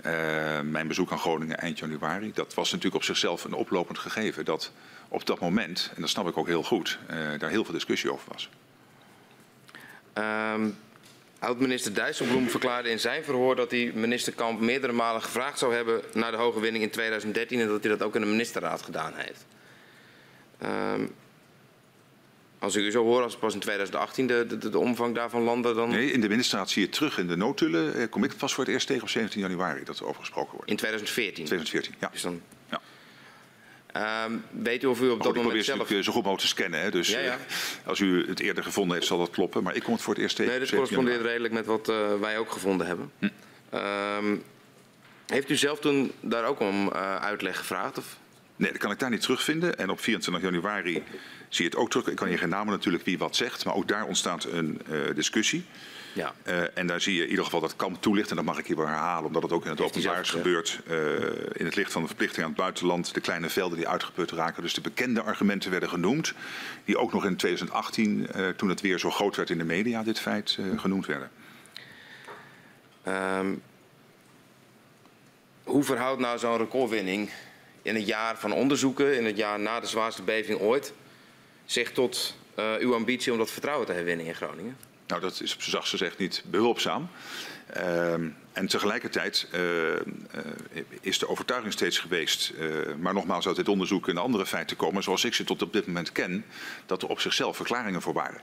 Uh, 0.07 0.61
mijn 0.61 0.89
bezoek 0.89 1.13
aan 1.13 1.19
Groningen 1.19 1.59
eind 1.59 1.79
januari, 1.79 2.33
dat 2.35 2.55
was 2.55 2.69
natuurlijk 2.69 2.97
op 2.97 3.05
zichzelf 3.05 3.45
een 3.45 3.53
oplopend 3.53 3.99
gegeven. 3.99 4.45
Dat 4.45 4.73
op 5.09 5.27
dat 5.27 5.41
moment, 5.41 5.91
en 5.95 6.01
dat 6.01 6.11
snap 6.11 6.29
ik 6.29 6.37
ook 6.37 6.47
heel 6.47 6.63
goed, 6.63 6.99
uh, 7.11 7.17
daar 7.39 7.51
heel 7.51 7.65
veel 7.65 7.75
discussie 7.75 8.13
over 8.13 8.33
was. 8.33 8.51
Um, 10.53 10.77
Oud-minister 11.39 11.95
Dijsselbloem 11.95 12.49
verklaarde 12.49 12.91
in 12.91 13.01
zijn 13.01 13.25
verhoor 13.25 13.57
dat 13.57 13.71
hij 13.71 13.93
minister 13.95 14.33
Kamp 14.33 14.61
meerdere 14.61 14.93
malen 14.93 15.23
gevraagd 15.23 15.59
zou 15.59 15.75
hebben 15.75 16.03
naar 16.13 16.31
de 16.31 16.37
hoge 16.37 16.61
winning 16.61 16.85
in 16.85 16.91
2013 16.91 17.61
en 17.61 17.69
dat 17.69 17.85
hij 17.85 17.97
dat 17.97 18.03
ook 18.03 18.15
in 18.15 18.21
de 18.21 18.27
ministerraad 18.27 18.83
gedaan 18.83 19.13
heeft. 19.15 19.47
Um, 20.63 21.15
als 22.59 22.77
ik 22.77 22.85
u 22.85 22.91
zo 22.91 23.05
hoor, 23.05 23.23
als 23.23 23.37
pas 23.37 23.55
in 23.55 23.61
2018 23.61 24.27
de, 24.27 24.47
de, 24.47 24.71
de, 24.71 24.79
omvang 24.79 25.15
daarvan 25.15 25.43
landde, 25.43 25.75
dan... 25.75 25.89
Nee, 25.89 26.13
in 26.13 26.21
de 26.21 26.29
ministerraad 26.29 26.71
zie 26.71 26.83
je 26.83 26.89
terug 26.89 27.19
in 27.19 27.27
de 27.27 27.37
noodtullen. 27.37 27.95
Eh, 27.95 28.09
kom 28.11 28.25
ik 28.25 28.37
pas 28.37 28.55
voor 28.55 28.65
het 28.65 28.73
eerst 28.73 28.87
tegen 28.87 29.03
op 29.03 29.09
17 29.09 29.41
januari 29.41 29.85
dat 29.85 29.99
er 29.99 30.07
over 30.07 30.21
gesproken 30.21 30.53
wordt. 30.53 30.71
In 30.71 30.77
2014? 30.77 31.45
2014, 31.45 31.95
ja. 32.01 32.09
Dus 32.13 32.23
dan 32.23 32.41
Um, 33.97 34.45
weet 34.51 34.83
u 34.83 34.87
of 34.87 35.01
u 35.01 35.09
op 35.09 35.23
dat 35.23 35.35
moment 35.35 35.65
zelf... 35.65 35.91
Ik 35.91 36.05
zo 36.05 36.13
goed 36.13 36.23
mogelijk 36.23 36.41
te 36.41 36.47
scannen. 36.47 36.81
Hè? 36.81 36.91
Dus 36.91 37.09
ja, 37.09 37.19
ja. 37.19 37.35
Uh, 37.35 37.89
als 37.89 38.01
u 38.01 38.29
het 38.29 38.41
eerder 38.41 38.65
gevonden 38.65 38.95
heeft, 38.95 39.07
zal 39.07 39.19
dat 39.19 39.31
kloppen. 39.31 39.63
Maar 39.63 39.75
ik 39.75 39.83
kom 39.83 39.93
het 39.93 40.03
voor 40.03 40.15
het 40.15 40.23
eerst 40.23 40.37
tegen. 40.37 40.51
Nee, 40.51 40.61
dat 40.61 40.71
correspondeert 40.71 41.21
redelijk 41.21 41.55
met 41.55 41.67
wat 41.67 41.89
uh, 41.89 42.21
wij 42.21 42.39
ook 42.39 42.53
gevonden 42.53 42.87
hebben. 42.87 43.13
Hm. 43.19 43.29
Um, 43.75 44.43
heeft 45.27 45.51
u 45.51 45.57
zelf 45.57 45.79
toen 45.79 46.13
daar 46.21 46.45
ook 46.45 46.61
om 46.61 46.87
uh, 46.87 47.17
uitleg 47.17 47.59
gevraagd? 47.59 47.99
Of? 47.99 48.17
Nee, 48.57 48.71
dat 48.71 48.81
kan 48.81 48.91
ik 48.91 48.99
daar 48.99 49.11
niet 49.11 49.21
terugvinden. 49.21 49.79
En 49.79 49.91
op 49.91 50.01
24 50.01 50.45
januari 50.45 51.03
zie 51.49 51.65
je 51.65 51.71
het 51.71 51.77
ook 51.77 51.91
terug. 51.91 52.07
Ik 52.07 52.17
kan 52.17 52.31
je 52.31 52.39
geen 52.39 52.49
namen 52.49 52.73
natuurlijk 52.73 53.05
wie 53.05 53.19
wat 53.19 53.37
zegt. 53.37 53.65
Maar 53.65 53.75
ook 53.75 53.89
daar 53.89 54.05
ontstaat 54.05 54.45
een 54.45 54.81
discussie. 55.15 55.65
Ja. 56.17 56.35
Uh, 56.47 56.79
en 56.79 56.87
daar 56.87 57.01
zie 57.01 57.15
je 57.15 57.23
in 57.23 57.29
ieder 57.29 57.45
geval 57.45 57.61
dat 57.61 57.77
Kamp 57.77 58.03
toelicht, 58.03 58.31
en 58.31 58.37
dat 58.37 58.45
mag 58.45 58.59
ik 58.59 58.67
hier 58.67 58.77
wel 58.77 58.87
herhalen, 58.87 59.27
omdat 59.27 59.43
het 59.43 59.53
ook 59.53 59.65
in 59.65 59.71
het 59.71 59.81
openbaar 59.81 60.21
is 60.21 60.31
gebeurd. 60.31 60.81
Uh, 60.91 60.97
in 61.53 61.65
het 61.65 61.77
licht 61.77 61.93
van 61.93 62.01
de 62.01 62.07
verplichting 62.07 62.43
aan 62.43 62.51
het 62.51 62.61
buitenland, 62.61 63.15
de 63.15 63.21
kleine 63.21 63.49
velden 63.49 63.79
die 63.79 63.89
uitgeput 63.89 64.31
raken. 64.31 64.63
Dus 64.63 64.75
de 64.75 64.81
bekende 64.81 65.23
argumenten 65.23 65.71
werden 65.71 65.89
genoemd, 65.89 66.35
die 66.85 66.99
ook 66.99 67.13
nog 67.13 67.25
in 67.25 67.37
2018, 67.37 68.29
uh, 68.37 68.49
toen 68.49 68.69
het 68.69 68.81
weer 68.81 68.99
zo 68.99 69.11
groot 69.11 69.37
werd 69.37 69.51
in 69.51 69.59
de 69.59 69.65
media, 69.65 70.03
dit 70.03 70.21
feit 70.21 70.59
genoemd 70.77 71.07
werden. 71.07 71.31
Um, 73.09 73.63
hoe 75.65 75.85
verhoudt 75.85 76.21
nou 76.21 76.39
zo'n 76.39 76.57
recordwinning 76.57 77.31
in 77.83 77.95
het 77.95 78.07
jaar 78.07 78.39
van 78.39 78.53
onderzoeken, 78.53 79.17
in 79.17 79.25
het 79.25 79.37
jaar 79.37 79.61
na 79.61 79.81
de 79.81 79.87
zwaarste 79.87 80.23
beving 80.23 80.61
ooit, 80.61 80.93
zich 81.65 81.93
tot 81.93 82.37
uw 82.79 82.95
ambitie 82.95 83.33
om 83.33 83.39
dat 83.39 83.51
vertrouwen 83.51 83.87
te 83.87 83.93
herwinnen 83.93 84.27
in 84.27 84.35
Groningen? 84.35 84.77
Nou, 85.07 85.21
dat 85.21 85.41
is 85.41 85.55
op 85.55 85.61
zijn 85.61 85.71
zachtst 85.71 85.91
gezegd 85.91 86.19
niet 86.19 86.43
behulpzaam. 86.47 87.09
Uh, 87.77 88.13
en 88.53 88.67
tegelijkertijd 88.67 89.49
uh, 89.55 89.61
uh, 89.61 89.99
is 91.01 91.19
de 91.19 91.29
overtuiging 91.29 91.73
steeds 91.73 91.99
geweest, 91.99 92.53
maar 92.99 93.15
nogmaals 93.15 93.47
uit 93.47 93.57
dit 93.57 93.69
onderzoek 93.69 94.09
in 94.09 94.19
andere 94.19 94.47
feiten 94.47 94.77
komen, 94.77 95.03
zoals 95.03 95.25
ik 95.25 95.35
ze 95.35 95.45
tot 95.45 95.63
op 95.63 95.73
dit 95.73 95.87
moment 95.87 96.13
ken, 96.13 96.45
dat 96.87 97.03
er 97.03 97.09
op 97.09 97.21
zichzelf 97.21 97.57
verklaringen 97.57 98.03
voor 98.03 98.13
waren 98.13 98.41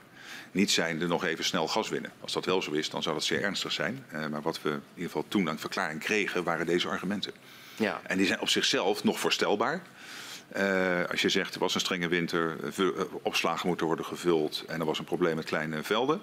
niet 0.54 0.70
zijnde 0.70 1.06
nog 1.06 1.24
even 1.24 1.44
snel 1.44 1.68
gas 1.68 1.88
winnen. 1.88 2.12
Als 2.20 2.32
dat 2.32 2.44
wel 2.44 2.62
zo 2.62 2.70
is, 2.70 2.90
dan 2.90 3.02
zou 3.02 3.14
dat 3.14 3.24
zeer 3.24 3.42
ernstig 3.42 3.72
zijn. 3.72 4.04
Maar 4.30 4.42
wat 4.42 4.62
we 4.62 4.68
in 4.68 4.80
ieder 4.94 5.10
geval 5.10 5.24
toen 5.28 5.48
aan 5.48 5.58
verklaring 5.58 6.00
kregen, 6.00 6.44
waren 6.44 6.66
deze 6.66 6.88
argumenten. 6.88 7.32
Ja. 7.76 8.00
En 8.02 8.16
die 8.16 8.26
zijn 8.26 8.40
op 8.40 8.48
zichzelf 8.48 9.04
nog 9.04 9.20
voorstelbaar. 9.20 9.82
Uh, 10.56 11.04
als 11.10 11.22
je 11.22 11.28
zegt 11.28 11.54
er 11.54 11.60
was 11.60 11.74
een 11.74 11.80
strenge 11.80 12.08
winter, 12.08 12.56
uh, 12.78 12.88
opslagen 13.22 13.68
moeten 13.68 13.86
worden 13.86 14.04
gevuld 14.04 14.64
en 14.66 14.80
er 14.80 14.86
was 14.86 14.98
een 14.98 15.04
probleem 15.04 15.36
met 15.36 15.44
kleine 15.44 15.82
velden, 15.82 16.20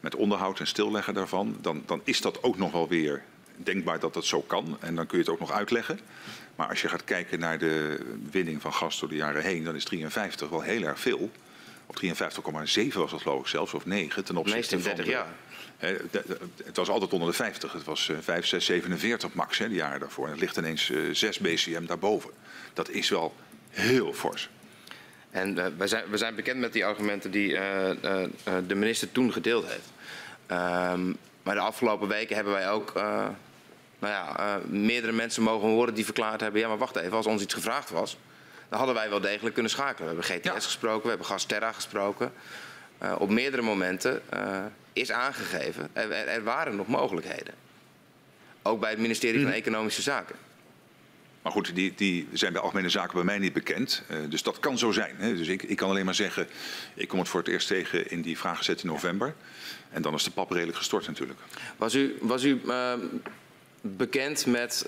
met 0.00 0.14
onderhoud 0.14 0.60
en 0.60 0.66
stilleggen 0.66 1.14
daarvan, 1.14 1.56
dan, 1.60 1.82
dan 1.86 2.00
is 2.04 2.20
dat 2.20 2.42
ook 2.42 2.56
nog 2.56 2.72
wel 2.72 2.88
weer 2.88 3.22
denkbaar 3.64 3.98
dat 3.98 4.14
dat 4.14 4.24
zo 4.24 4.40
kan. 4.40 4.76
En 4.80 4.94
dan 4.94 5.06
kun 5.06 5.18
je 5.18 5.24
het 5.24 5.32
ook 5.32 5.40
nog 5.40 5.52
uitleggen. 5.52 6.00
Maar 6.56 6.68
als 6.68 6.82
je 6.82 6.88
gaat 6.88 7.04
kijken 7.04 7.38
naar 7.38 7.58
de 7.58 8.00
winning 8.30 8.60
van 8.60 8.72
gas 8.72 9.00
door 9.00 9.08
de 9.08 9.14
jaren 9.14 9.42
heen, 9.42 9.64
dan 9.64 9.74
is 9.74 9.84
53 9.84 10.48
wel 10.48 10.60
heel 10.60 10.82
erg 10.82 11.00
veel. 11.00 11.30
Op 11.86 12.00
53,7 12.04 12.92
was 12.92 13.10
dat 13.10 13.20
geloof 13.20 13.40
ik 13.40 13.46
zelfs, 13.46 13.74
of 13.74 13.86
9 13.86 14.24
ten 14.24 14.36
opzichte 14.36 14.80
van 14.80 14.94
30 14.94 15.06
jaar. 15.06 15.34
het 16.64 16.76
was 16.76 16.88
altijd 16.88 17.12
onder 17.12 17.28
de 17.28 17.34
50. 17.34 17.72
Het 17.72 17.84
was 17.84 18.10
5, 18.20 18.46
6, 18.46 18.64
47 18.64 19.34
max 19.34 19.58
hè, 19.58 19.68
de 19.68 19.74
jaren 19.74 20.00
daarvoor. 20.00 20.24
En 20.24 20.30
het 20.30 20.40
ligt 20.40 20.56
ineens 20.56 20.92
6 21.12 21.38
uh, 21.38 21.42
BCM 21.42 21.86
daarboven. 21.86 22.30
Dat 22.72 22.88
is 22.88 23.08
wel 23.08 23.34
heel 23.70 24.12
fors. 24.12 24.50
En 25.30 25.56
uh, 25.56 25.66
we, 25.78 25.86
zijn, 25.86 26.04
we 26.10 26.16
zijn 26.16 26.34
bekend 26.34 26.60
met 26.60 26.72
die 26.72 26.84
argumenten 26.84 27.30
die 27.30 27.52
uh, 27.52 27.60
de 28.66 28.74
minister 28.74 29.12
toen 29.12 29.32
gedeeld 29.32 29.66
heeft. 29.66 29.88
Um, 30.92 31.16
maar 31.42 31.54
de 31.54 31.60
afgelopen 31.60 32.08
weken 32.08 32.34
hebben 32.34 32.52
wij 32.52 32.70
ook 32.70 32.92
nou 33.98 34.12
ja, 34.12 34.60
meerdere 34.66 35.12
mensen 35.12 35.42
mogen 35.42 35.68
horen 35.68 35.94
die 35.94 36.04
verklaard 36.04 36.40
hebben... 36.40 36.60
ja, 36.60 36.68
maar 36.68 36.78
wacht 36.78 36.96
even, 36.96 37.16
als 37.16 37.26
ons 37.26 37.42
iets 37.42 37.54
gevraagd 37.54 37.90
was 37.90 38.16
dan 38.70 38.78
hadden 38.78 38.96
wij 38.96 39.08
wel 39.10 39.20
degelijk 39.20 39.54
kunnen 39.54 39.72
schakelen. 39.72 40.16
We 40.16 40.24
hebben 40.26 40.52
GTS 40.52 40.64
gesproken, 40.64 41.02
we 41.02 41.08
hebben 41.08 41.26
Gasterra 41.26 41.72
gesproken. 41.72 42.32
Uh, 43.02 43.14
op 43.18 43.30
meerdere 43.30 43.62
momenten 43.62 44.22
uh, 44.34 44.64
is 44.92 45.12
aangegeven, 45.12 45.88
er, 45.92 46.10
er, 46.10 46.42
waren 46.44 46.76
nog 46.76 46.86
mogelijkheden. 46.86 47.54
Ook 48.62 48.80
bij 48.80 48.90
het 48.90 48.98
ministerie 48.98 49.36
mm. 49.36 49.42
van 49.42 49.50
mhm. 49.50 49.60
Economische 49.60 50.02
Zaken. 50.02 50.36
Maar 51.42 51.52
goed, 51.52 51.74
die, 51.74 51.92
die, 51.96 52.28
zijn 52.32 52.52
bij 52.52 52.62
algemene 52.62 52.88
zaken 52.88 53.14
bij 53.14 53.24
mij 53.24 53.38
niet 53.38 53.52
bekend. 53.52 54.02
Uh, 54.10 54.16
dus 54.28 54.42
dat 54.42 54.58
kan 54.58 54.78
zo 54.78 54.92
zijn. 54.92 55.14
Hè. 55.16 55.36
Dus 55.36 55.48
ik, 55.48 55.62
ik, 55.62 55.76
kan 55.76 55.90
alleen 55.90 56.04
maar 56.04 56.14
zeggen, 56.14 56.48
ik 56.94 57.08
kom 57.08 57.18
het 57.18 57.28
voor 57.28 57.40
het 57.40 57.48
eerst 57.48 57.66
tegen 57.66 58.10
in 58.10 58.22
die 58.22 58.38
vraag 58.38 58.68
in 58.68 58.76
november. 58.82 59.34
En 59.90 60.02
dan 60.02 60.14
is 60.14 60.24
de 60.24 60.30
pap 60.30 60.50
redelijk 60.50 60.78
gestort 60.78 61.06
natuurlijk. 61.06 61.38
Was 61.76 61.94
u, 61.94 62.16
was 62.20 62.44
u 62.44 62.60
bekend 63.80 64.46
met 64.46 64.86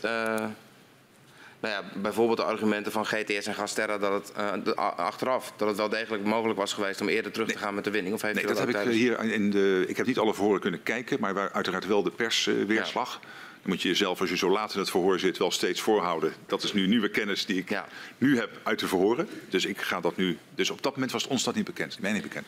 nou 1.63 1.75
ja, 1.75 2.01
bijvoorbeeld 2.01 2.39
de 2.39 2.45
argumenten 2.45 2.93
van 2.93 3.07
GTS 3.07 3.47
en 3.47 3.55
Gasterra 3.55 3.99
dat 3.99 4.13
het 4.13 4.33
uh, 4.67 4.75
achteraf 4.97 5.53
dat 5.57 5.69
het 5.69 5.77
wel 5.77 5.89
degelijk 5.89 6.25
mogelijk 6.25 6.59
was 6.59 6.73
geweest 6.73 7.01
om 7.01 7.09
eerder 7.09 7.33
terug 7.33 7.49
te 7.49 7.59
gaan 7.59 7.75
met 7.75 7.85
de 7.85 7.91
winning? 7.91 8.15
Of 8.15 8.23
heeft 8.23 8.35
nee, 8.35 8.47
dat, 8.47 8.57
dat 8.57 8.75
heb 8.75 8.87
ik 8.87 8.93
hier 8.93 9.25
in 9.25 9.51
de. 9.51 9.85
Ik 9.89 9.97
heb 9.97 10.07
niet 10.07 10.19
alle 10.19 10.35
verhoren 10.35 10.61
kunnen 10.61 10.83
kijken, 10.83 11.21
maar 11.21 11.35
waar 11.35 11.53
uiteraard 11.53 11.87
wel 11.87 12.03
de 12.03 12.11
persweerslag. 12.11 13.21
Ja. 13.23 13.29
Dan 13.63 13.71
moet 13.71 13.83
je 13.83 13.89
jezelf, 13.89 14.21
als 14.21 14.31
je 14.31 14.37
zo 14.37 14.51
laat 14.51 14.73
in 14.73 14.79
het 14.79 14.91
verhoor 14.91 15.19
zit, 15.19 15.39
wel 15.39 15.51
steeds 15.51 15.81
voorhouden. 15.81 16.33
Dat 16.47 16.63
is 16.63 16.73
nu 16.73 16.87
nieuwe 16.87 17.09
kennis 17.09 17.47
die 17.47 17.59
ik 17.59 17.69
ja. 17.69 17.87
nu 18.19 18.39
heb 18.39 18.61
uit 18.63 18.79
de 18.79 18.89
verhoren. 18.89 19.29
Dus 19.49 19.65
ik 19.65 19.81
ga 19.81 20.01
dat 20.01 20.17
nu. 20.17 20.39
Dus 20.55 20.71
op 20.71 20.83
dat 20.83 20.95
moment 20.95 21.13
was 21.13 21.27
ons 21.27 21.45
dat 21.45 21.55
niet 21.55 21.65
bekend, 21.65 22.01
mij 22.01 22.13
niet 22.13 22.23
bekend. 22.23 22.47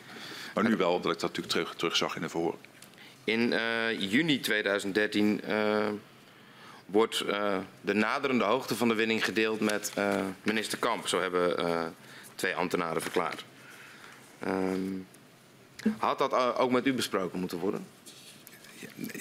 Maar 0.53 0.63
nu 0.63 0.75
wel, 0.75 1.01
dat 1.01 1.13
ik 1.13 1.19
dat 1.19 1.29
natuurlijk 1.29 1.53
terug, 1.53 1.75
terug 1.75 1.95
zag 1.95 2.15
in 2.15 2.21
de 2.21 2.29
verhoren. 2.29 2.59
In 3.23 3.51
uh, 3.51 4.11
juni 4.11 4.39
2013 4.39 5.41
wordt 6.85 7.23
uh, 7.27 7.57
de 7.81 7.93
naderende 7.93 8.43
hoogte 8.43 8.75
van 8.75 8.87
de 8.87 8.93
winning 8.93 9.25
gedeeld 9.25 9.59
met 9.59 9.93
minister 10.43 10.77
Kamp. 10.77 11.07
Zo 11.07 11.19
hebben 11.19 11.95
twee 12.35 12.55
ambtenaren 12.55 13.01
verklaard. 13.01 13.43
Um, 14.47 15.07
had 15.97 16.17
dat 16.17 16.33
ook 16.33 16.71
met 16.71 16.85
u 16.85 16.93
besproken 16.93 17.39
moeten 17.39 17.57
worden? 17.57 17.85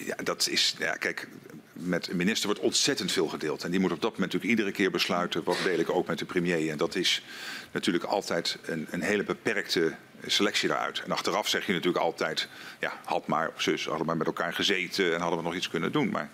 Ja, 0.05 0.17
dat 0.23 0.49
is. 0.49 0.75
Ja, 0.79 0.93
kijk, 0.93 1.29
met 1.75 2.09
een 2.09 2.17
minister 2.17 2.47
wordt 2.47 2.61
ontzettend 2.63 3.13
veel 3.13 3.29
gedeeld. 3.29 3.65
En 3.65 3.71
die 3.71 3.81
moet 3.81 3.93
op 3.93 4.01
dat 4.01 4.13
moment 4.13 4.33
natuurlijk 4.33 4.51
iedere 4.51 4.77
keer 4.77 4.91
besluiten. 4.91 5.45
wat 5.45 5.59
deel 5.65 5.79
ik 5.79 5.91
ook 5.91 6.07
met 6.07 6.19
de 6.19 6.25
premier. 6.25 6.71
En 6.71 6.77
dat 6.77 6.95
is 6.95 7.23
natuurlijk 7.73 8.05
altijd 8.05 8.59
een, 8.65 8.87
een 8.91 9.03
hele 9.03 9.25
beperkte 9.25 9.95
selectie 10.27 10.69
daaruit. 10.69 11.03
En 11.05 11.13
achteraf 11.13 11.49
zeg 11.49 11.67
je 11.67 11.73
natuurlijk 11.73 12.05
altijd. 12.05 12.49
Ja, 12.81 12.93
had 13.05 13.27
maar, 13.27 13.51
of 13.55 13.63
zus, 13.63 13.83
hadden 13.83 14.01
we 14.01 14.07
maar 14.07 14.17
met 14.17 14.27
elkaar 14.27 14.53
gezeten 14.53 15.15
en 15.15 15.21
hadden 15.21 15.39
we 15.39 15.45
nog 15.45 15.55
iets 15.55 15.69
kunnen 15.69 15.93
doen. 15.93 16.11
Maar 16.11 16.31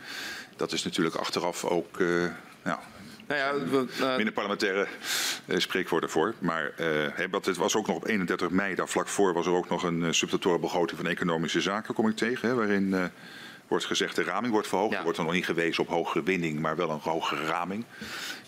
dat 0.57 0.73
is 0.73 0.83
natuurlijk 0.83 1.17
achteraf 1.17 1.65
ook 1.65 1.99
uh, 1.99 2.27
nou, 2.63 2.79
nou 3.27 3.41
ja, 3.41 3.53
uh, 4.01 4.17
minder 4.17 4.33
parlementaire 4.33 4.87
uh, 5.47 5.59
spreekwoorden 5.59 6.11
voor. 6.11 6.35
Maar 6.39 6.73
uh, 6.81 7.43
het 7.45 7.57
was 7.57 7.77
ook 7.77 7.87
nog 7.87 7.97
op 7.97 8.07
31 8.07 8.51
mei, 8.51 8.75
daar 8.75 8.89
vlak 8.89 9.09
voor, 9.09 9.33
was 9.33 9.47
er 9.47 9.53
ook 9.53 9.69
nog 9.69 9.83
een 9.83 10.03
uh, 10.03 10.59
begroting 10.61 11.01
van 11.01 11.07
Economische 11.07 11.61
Zaken, 11.61 11.95
kom 11.95 12.09
ik 12.09 12.17
tegen. 12.17 12.49
Hè, 12.49 12.55
waarin 12.55 13.11
wordt 13.71 13.85
gezegd 13.85 14.17
de 14.17 14.23
raming 14.23 14.53
wordt 14.53 14.69
verhoogd. 14.69 14.93
Ja. 14.93 14.99
Er 14.99 15.03
wordt 15.03 15.19
er 15.19 15.25
nog 15.25 15.33
niet 15.33 15.45
gewezen 15.45 15.83
op 15.83 15.89
hogere 15.89 16.23
winning, 16.23 16.61
maar 16.61 16.77
wel 16.77 16.91
een 16.91 17.01
hogere 17.01 17.47
raming. 17.47 17.85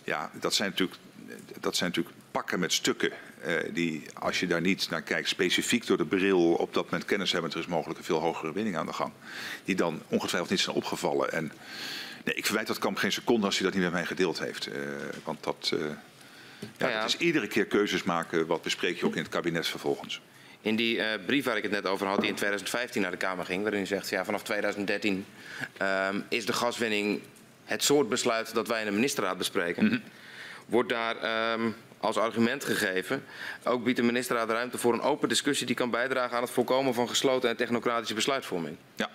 Ja, 0.04 0.30
dat 0.32 0.54
zijn 0.54 0.70
natuurlijk, 0.70 1.00
dat 1.61 1.76
zijn 1.76 1.90
natuurlijk 1.90 2.16
pakken 2.30 2.61
met 2.61 2.72
stukken. 2.72 3.12
die, 3.72 4.04
als 4.14 4.40
je 4.40 4.46
daar 4.46 4.61
niet 4.61 4.90
naar 4.90 5.02
kijkt, 5.02 5.28
specifiek 5.28 5.87
door 5.87 5.96
de 5.96 6.06
bril 6.06 6.52
op 6.54 6.74
dat 6.74 6.85
moment 6.85 7.04
kennis 7.04 7.32
hebben, 7.32 7.50
er 7.50 7.58
is 7.58 7.66
mogelijk 7.66 7.98
een 7.98 8.04
veel 8.04 8.20
hogere 8.20 8.52
winning 8.52 8.76
aan 8.76 8.87
de 8.87 8.92
gang. 8.92 9.12
Die 9.64 9.74
dan 9.74 10.02
ongetwijfeld 10.08 10.50
niet 10.50 10.61
zijn 10.61 10.76
opgevallen. 10.76 11.32
En 11.32 11.52
Nee, 12.24 12.35
ik 12.35 12.46
verwijt 12.46 12.66
dat 12.66 12.78
Kamp 12.78 12.96
geen 12.96 13.12
seconde 13.12 13.46
als 13.46 13.54
hij 13.58 13.64
dat 13.64 13.74
niet 13.74 13.82
met 13.82 13.92
mij 13.92 14.06
gedeeld 14.06 14.38
heeft. 14.38 14.68
Uh, 14.68 14.74
want 15.24 15.44
dat, 15.44 15.70
uh, 15.74 15.80
ja, 16.76 16.88
ja, 16.88 17.04
is 17.04 17.16
iedere 17.16 17.46
keer 17.46 17.64
keuzes 17.64 18.02
maken. 18.02 18.46
Wat 18.46 18.62
bespreek 18.62 18.98
je 18.98 19.06
ook 19.06 19.16
in 19.16 19.22
het 19.22 19.30
kabinet 19.30 19.66
vervolgens. 19.66 20.20
In 20.62 20.77
die 20.77 20.96
uh, 20.96 21.05
brief 21.27 21.44
waar 21.44 21.57
ik 21.57 21.62
het 21.62 21.72
net 21.72 21.87
over 21.87 22.07
had, 22.07 22.20
die 22.20 22.29
in 22.29 22.35
2015 22.35 23.03
naar 23.03 23.11
de 23.11 23.16
Kamer 23.16 23.44
ging, 23.44 23.62
waarin 23.62 23.81
u 23.81 23.87
zegt, 23.87 24.09
ja, 24.09 24.25
vanaf 24.25 24.42
2013 24.42 25.27
um, 25.83 26.25
is 26.29 26.46
de 26.46 26.53
gaswinning 26.53 27.20
het 27.64 27.85
soort 27.85 28.09
besluit 28.09 28.55
dat 28.55 28.68
wij 28.68 28.81
in 28.81 28.87
de 28.87 28.92
ministerraad 28.92 29.38
bespreken. 29.38 29.85
Mm 29.85 29.90
-hmm. 29.90 30.03
Wordt 30.66 30.88
daar 30.88 31.53
um, 31.53 31.75
als 31.98 32.16
argument 32.16 32.64
gegeven. 32.64 33.25
Ook 33.64 33.85
biedt 33.85 33.96
de 33.96 34.03
ministerraad 34.03 34.51
ruimte 34.51 34.79
voor 34.79 34.92
een 34.92 35.01
open 35.01 35.29
discussie 35.29 35.66
die 35.66 35.77
kan 35.77 35.90
bijdragen 35.90 36.37
aan 36.37 36.42
het 36.42 36.53
voorkomen 36.53 36.94
van 36.94 37.09
gesloten 37.09 37.51
en 37.51 37.57
technocratische 37.57 38.14
besluitvorming. 38.14 38.77
Ja. 38.94 39.11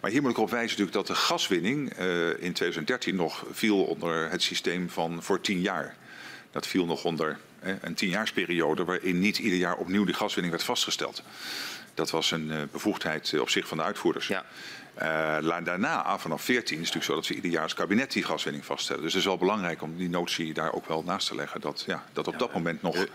Maar 0.00 0.10
hier 0.10 0.22
moet 0.22 0.30
ik 0.30 0.38
op 0.38 0.50
wijzen 0.50 0.68
natuurlijk 0.68 0.96
dat 0.96 1.06
de 1.06 1.22
gaswinning 1.22 1.98
uh, 1.98 2.28
in 2.28 2.52
2013 2.52 3.16
nog 3.16 3.44
viel 3.50 3.84
onder 3.84 4.30
het 4.30 4.42
systeem 4.42 4.90
van 4.90 5.22
voor 5.22 5.40
tien 5.40 5.60
jaar. 5.60 5.96
Dat 6.50 6.66
viel 6.66 6.86
nog 6.86 7.04
onder 7.04 7.30
eh, 7.30 7.36
een 7.60 7.94
tienjaarsperiode 7.94 8.84
waarin 8.84 9.18
niet 9.18 9.38
ieder 9.38 9.58
jaar 9.58 9.76
opnieuw 9.76 10.04
die 10.04 10.14
gaswinning 10.14 10.54
werd 10.54 10.66
vastgesteld. 10.66 11.22
Dat 11.94 12.10
was 12.10 12.30
een 12.30 12.48
uh, 12.48 12.56
bevoegdheid 12.72 13.40
op 13.40 13.48
zich 13.48 13.68
van 13.68 13.76
de 13.76 13.82
uitvoerders. 13.82 14.26
Ja. 14.26 14.44
Uh, 15.02 15.64
daarna, 15.64 16.18
vanaf 16.18 16.42
14, 16.42 16.62
is 16.62 16.70
het 16.70 16.78
natuurlijk 16.78 17.04
zo 17.04 17.14
dat 17.14 17.26
we 17.26 17.34
ieder 17.34 17.50
jaar 17.50 17.62
als 17.62 17.74
kabinet 17.74 18.12
die 18.12 18.24
gaswinning 18.24 18.64
vaststellen. 18.64 19.02
Dus 19.02 19.12
het 19.12 19.20
is 19.20 19.28
wel 19.28 19.38
belangrijk 19.38 19.82
om 19.82 19.96
die 19.96 20.08
notie 20.08 20.54
daar 20.54 20.72
ook 20.72 20.86
wel 20.86 21.02
naast 21.02 21.28
te 21.28 21.34
leggen. 21.34 21.60
Dat, 21.60 21.84
ja, 21.86 22.04
dat 22.12 22.26
op 22.26 22.38
dat 22.38 22.54
moment 22.54 22.82
nog 22.82 23.06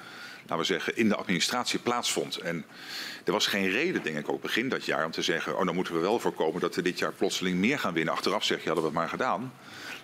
laten 0.48 0.58
we 0.58 0.64
zeggen, 0.64 0.98
in 0.98 1.10
de 1.10 1.16
administratie 1.16 1.80
plaatsvond. 1.80 2.38
En 2.38 2.66
er 3.24 3.32
was 3.32 3.48
geen 3.48 3.70
reden, 3.70 4.04
denk 4.04 4.18
ik, 4.18 4.30
ook 4.30 4.42
begin 4.42 4.70
dat 4.70 4.86
jaar 4.86 5.06
om 5.06 5.12
te 5.12 5.22
zeggen... 5.22 5.58
oh, 5.58 5.66
dan 5.66 5.76
moeten 5.76 5.94
we 5.94 6.00
wel 6.00 6.20
voorkomen 6.20 6.62
dat 6.62 6.76
we 6.76 6.82
dit 6.82 7.00
jaar 7.00 7.14
plotseling 7.14 7.58
meer 7.58 7.80
gaan 7.80 7.94
winnen. 7.94 8.14
Achteraf 8.14 8.44
zeg 8.44 8.58
je, 8.60 8.66
hadden 8.66 8.84
we 8.84 8.90
het 8.90 9.00
maar 9.00 9.10
gedaan. 9.10 9.54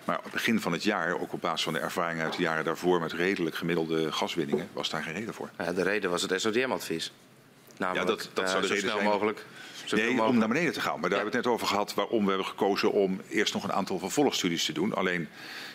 Maar 0.04 0.16
op 0.16 0.22
het 0.22 0.32
begin 0.32 0.60
van 0.60 0.72
het 0.72 0.82
jaar, 0.82 1.20
ook 1.20 1.32
op 1.32 1.40
basis 1.40 1.62
van 1.62 1.72
de 1.72 1.78
ervaring 1.78 2.20
uit 2.20 2.36
de 2.36 2.42
jaren 2.42 2.64
daarvoor... 2.64 3.00
met 3.00 3.12
redelijk 3.12 3.56
gemiddelde 3.56 4.12
gaswinningen, 4.12 4.68
was 4.72 4.90
daar 4.90 5.02
geen 5.02 5.14
reden 5.14 5.34
voor. 5.34 5.50
Ja, 5.58 5.72
de 5.72 5.82
reden 5.82 6.10
was 6.10 6.22
het 6.22 6.40
SODM-advies. 6.40 7.12
Namelijk, 7.76 8.08
ja, 8.08 8.14
dat, 8.16 8.30
dat 8.34 8.50
zou 8.50 8.60
de 8.60 8.66
zo 8.66 8.74
reden 8.74 8.88
snel 8.88 9.00
zijn. 9.00 9.12
mogelijk. 9.12 9.44
Zo 9.84 9.96
Nee, 9.96 10.22
om 10.22 10.38
naar 10.38 10.48
beneden 10.48 10.72
te 10.72 10.80
gaan. 10.80 11.00
Maar 11.00 11.10
daar 11.10 11.18
hebben 11.18 11.30
we 11.30 11.36
het 11.36 11.46
net 11.46 11.54
over 11.54 11.66
gehad 11.66 11.94
waarom 11.94 12.22
we 12.22 12.28
hebben 12.28 12.46
gekozen 12.46 12.92
om 12.92 13.20
eerst 13.28 13.54
nog 13.54 13.64
een 13.64 13.72
aantal 13.72 13.98
vervolgstudies 13.98 14.64
te 14.64 14.72
doen. 14.72 14.94
Alleen, 14.94 15.28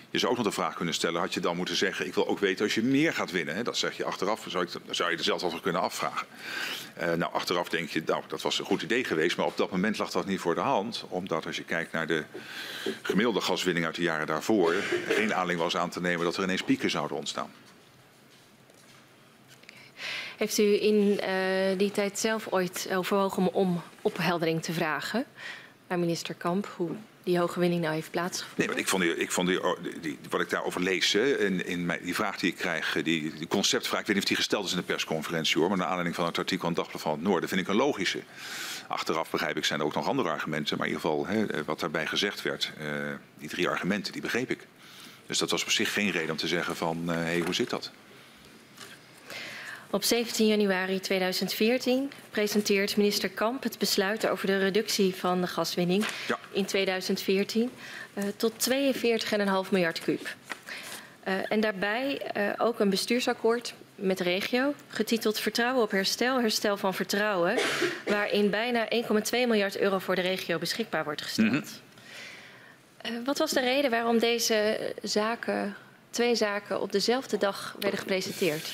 je 0.10 0.18
zou 0.18 0.32
ook 0.32 0.38
nog 0.38 0.48
de 0.48 0.54
vraag 0.54 0.74
kunnen 0.74 0.94
stellen, 0.94 1.22
had 1.22 1.34
je 1.34 1.40
dan 1.40 1.56
moeten 1.56 1.76
zeggen, 1.76 2.06
ik 2.06 2.14
wil 2.14 2.28
ook 2.28 2.40
weten 2.40 2.66
als 2.66 2.76
je 2.76 2.84
meer 2.84 3.14
gaat 3.14 3.32
winnen. 3.32 3.56
Hè? 3.56 3.64
Dat 3.64 3.78
zeg 3.78 3.98
je 3.98 4.04
achteraf, 4.04 4.46
zou, 4.48 4.68
zou 4.90 5.12
je 5.12 5.18
er 5.18 5.24
zelfs 5.24 5.44
over 5.44 5.62
kunnen 5.62 5.82
afvragen. 5.82 6.28
Eh, 6.94 7.14
nou, 7.14 7.34
achteraf 7.34 7.70
denk 7.70 7.90
je, 7.90 8.04
nou, 8.06 8.24
dat 8.28 8.42
was 8.42 8.60
een 8.60 8.66
goed 8.66 8.82
idee 8.82 9.04
geweest, 9.04 9.38
maar 9.38 9.46
op 9.46 9.58
dat 9.58 9.72
moment 9.72 9.98
lag 9.98 10.12
dat 10.12 10.26
niet 10.26 10.40
voor 10.40 10.56
de 10.56 10.62
hand. 10.62 11.06
Omdat 11.10 11.46
als 11.46 11.56
je 11.56 11.64
kijkt 11.64 11.92
naar 11.92 12.08
de 12.08 12.24
gemiddelde 13.02 13.42
gaswinning 13.42 13.86
uit 13.86 13.96
de 13.96 14.02
jaren 14.02 14.28
daarvoor, 14.28 14.74
geen 15.08 15.34
aanleiding 15.34 15.60
was 15.60 15.78
aan 15.78 15.90
te 15.90 16.02
nemen 16.02 16.26
dat 16.26 16.38
er 16.38 16.44
ineens 16.44 16.64
pieken 16.64 16.90
zouden 16.90 17.18
ontstaan. 17.18 17.52
Heeft 20.38 20.58
u 20.58 20.82
in 20.82 21.20
eh, 21.20 21.78
die 21.78 21.92
tijd 21.92 22.20
zelf 22.20 22.48
ooit 22.50 22.90
overwogen 22.94 23.38
om 23.38 23.50
om 23.54 23.82
opheldering 24.02 24.64
te 24.64 24.74
vragen 24.74 25.26
aan 25.88 26.00
minister 26.00 26.36
Kamp 26.36 26.74
hoe 26.76 26.92
die 27.28 27.40
hoge 27.40 27.60
winning 27.60 27.82
nou 27.82 27.94
heeft 27.94 28.12
plaatsgevonden? 28.12 28.58
Nee, 28.58 28.68
want 28.68 28.80
ik 28.80 28.88
vond, 28.88 29.04
die, 29.04 29.16
ik 29.18 29.32
vond 29.32 29.60
oh, 29.60 29.78
die, 29.84 30.00
die- 30.00 30.18
wat 30.30 30.42
ik 30.42 30.50
daarover 30.50 30.82
lees, 30.82 31.14
hè, 31.14 31.38
in, 31.38 31.66
in 31.66 31.86
mijn, 31.86 32.00
die 32.04 32.16
vraag 32.16 32.38
die 32.38 32.52
ik 32.52 32.58
krijg, 32.58 32.96
eh, 32.96 33.04
die, 33.04 33.34
die 33.34 33.48
conceptvraag, 33.48 34.00
ik 34.00 34.06
weet 34.06 34.16
niet 34.16 34.24
of 34.24 34.30
die 34.30 34.38
gesteld 34.38 34.66
is 34.66 34.72
in 34.72 34.78
de 34.78 34.84
persconferentie 34.84 35.58
hoor, 35.60 35.70
maar 35.70 35.78
naar 35.78 35.88
aanleiding 35.88 36.16
van 36.16 36.26
het 36.26 36.38
artikel 36.38 36.68
het 36.68 36.76
Dagblad 36.78 37.02
van 37.02 37.12
het 37.12 37.22
Noorden 37.22 37.50
vind 37.50 37.62
ik 37.62 37.68
een 37.68 37.76
logische. 37.76 38.20
Achteraf 38.88 39.30
begrijp 39.30 39.58
ik, 39.58 39.66
zijn 39.66 39.80
er 39.80 39.86
ook 39.86 39.94
nog 39.94 40.08
andere 40.08 40.30
argumenten, 40.30 40.78
maar 40.78 40.88
in 40.88 40.94
ieder 40.94 41.10
geval 41.10 41.28
hè, 41.28 41.46
eh, 41.46 41.62
wat 41.66 41.80
daarbij 41.80 42.08
gezegd 42.08 42.42
werd, 42.42 42.72
eh, 42.78 42.86
die 43.38 43.50
drie 43.50 43.70
argumenten, 43.70 44.14
die 44.14 44.22
begreep 44.22 44.50
ik. 44.50 44.68
Dus 45.26 45.38
dat 45.38 45.52
was 45.52 45.64
op 45.64 45.72
zich 45.72 45.94
geen 45.94 46.12
reden 46.12 46.32
om 46.32 46.38
te 46.38 46.48
zeggen 46.48 46.76
van, 46.76 47.04
hé, 47.08 47.14
hey, 47.14 47.40
hoe 47.40 47.54
zit 47.54 47.70
dat? 47.70 47.92
Op 49.90 50.04
17 50.04 50.48
januari 50.48 51.00
2014 51.00 52.12
presenteert 52.30 52.98
minister 52.98 53.30
Kamp 53.30 53.64
het 53.64 53.78
besluit 53.80 54.28
over 54.28 54.48
de 54.48 54.58
reductie 54.58 55.16
van 55.16 55.42
de 55.42 55.48
gaswinning 55.48 56.06
Ja. 56.28 56.40
in 56.52 56.66
2014 56.66 57.72
eh, 58.14 58.24
tot 58.36 58.70
42,5 59.66 59.70
miljard 59.72 60.00
kuub. 60.00 60.36
Eh, 61.24 61.34
en 61.52 61.60
daarbij 61.60 62.18
eh, 62.22 62.50
ook 62.58 62.80
een 62.80 62.90
bestuursakkoord 62.90 63.74
met 63.96 64.18
de 64.18 64.24
regio, 64.24 64.74
getiteld 64.88 65.40
Vertrouwen 65.40 65.84
op 65.84 65.92
herstel, 65.92 66.40
herstel 66.40 66.78
van 66.78 66.94
vertrouwen, 66.94 67.58
waarin 68.06 68.50
bijna 68.50 68.88
1,2 68.90 69.00
miljard 69.32 69.78
euro 69.78 70.00
voor 70.00 70.16
de 70.16 70.22
regio 70.22 70.58
beschikbaar 70.58 71.04
wordt 71.04 71.22
gesteld. 71.22 71.82
Eh, 72.98 73.12
wat 73.26 73.38
was 73.38 73.52
de 73.52 73.60
reden 73.60 73.92
waarom 73.92 74.20
deze 74.20 74.80
zaken, 75.04 75.76
twee 76.10 76.36
zaken 76.36 76.82
op 76.82 76.92
dezelfde 76.92 77.38
dag 77.38 77.76
werden 77.80 78.00
gepresenteerd? 78.00 78.70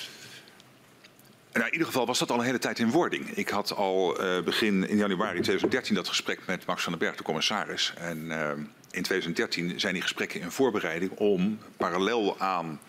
Nou, 1.53 1.65
in 1.65 1.71
ieder 1.71 1.87
geval 1.87 2.05
was 2.05 2.19
dat 2.19 2.31
al 2.31 2.39
een 2.39 2.45
hele 2.45 2.57
tijd 2.57 2.79
in 2.79 2.91
wording. 2.91 3.29
Ik 3.29 3.49
had 3.49 3.75
al 3.75 4.19
eh, 4.19 4.43
begin 4.43 4.87
in 4.87 4.97
januari 4.97 5.39
2013 5.39 5.95
dat 5.95 6.07
gesprek 6.07 6.39
met 6.45 6.65
Max 6.65 6.83
van 6.83 6.91
den 6.91 7.01
Berg, 7.01 7.15
de 7.15 7.23
commissaris. 7.23 7.93
En 7.97 8.31
eh, 8.31 8.49
in 8.91 9.03
2013 9.03 9.79
zijn 9.79 9.93
die 9.93 10.01
gesprekken 10.01 10.41
in 10.41 10.51
voorbereiding 10.51 11.11
om 11.11 11.59
parallel 11.77 12.39
aan 12.39 12.79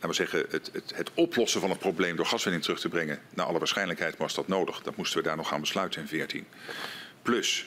laten 0.00 0.08
we 0.08 0.14
zeggen, 0.14 0.46
het, 0.50 0.70
het, 0.72 0.92
het 0.94 1.10
oplossen 1.14 1.60
van 1.60 1.70
het 1.70 1.78
probleem 1.78 2.16
door 2.16 2.26
gaswinning 2.26 2.64
terug 2.64 2.80
te 2.80 2.88
brengen. 2.88 3.20
Naar 3.34 3.46
alle 3.46 3.58
waarschijnlijkheid 3.58 4.16
was 4.16 4.34
dat 4.34 4.48
nodig. 4.48 4.82
Dat 4.82 4.96
moesten 4.96 5.18
we 5.18 5.24
daar 5.24 5.36
nog 5.36 5.48
gaan 5.48 5.60
besluiten 5.60 6.00
in 6.00 6.06
2014. 6.06 6.66
Plus 7.22 7.66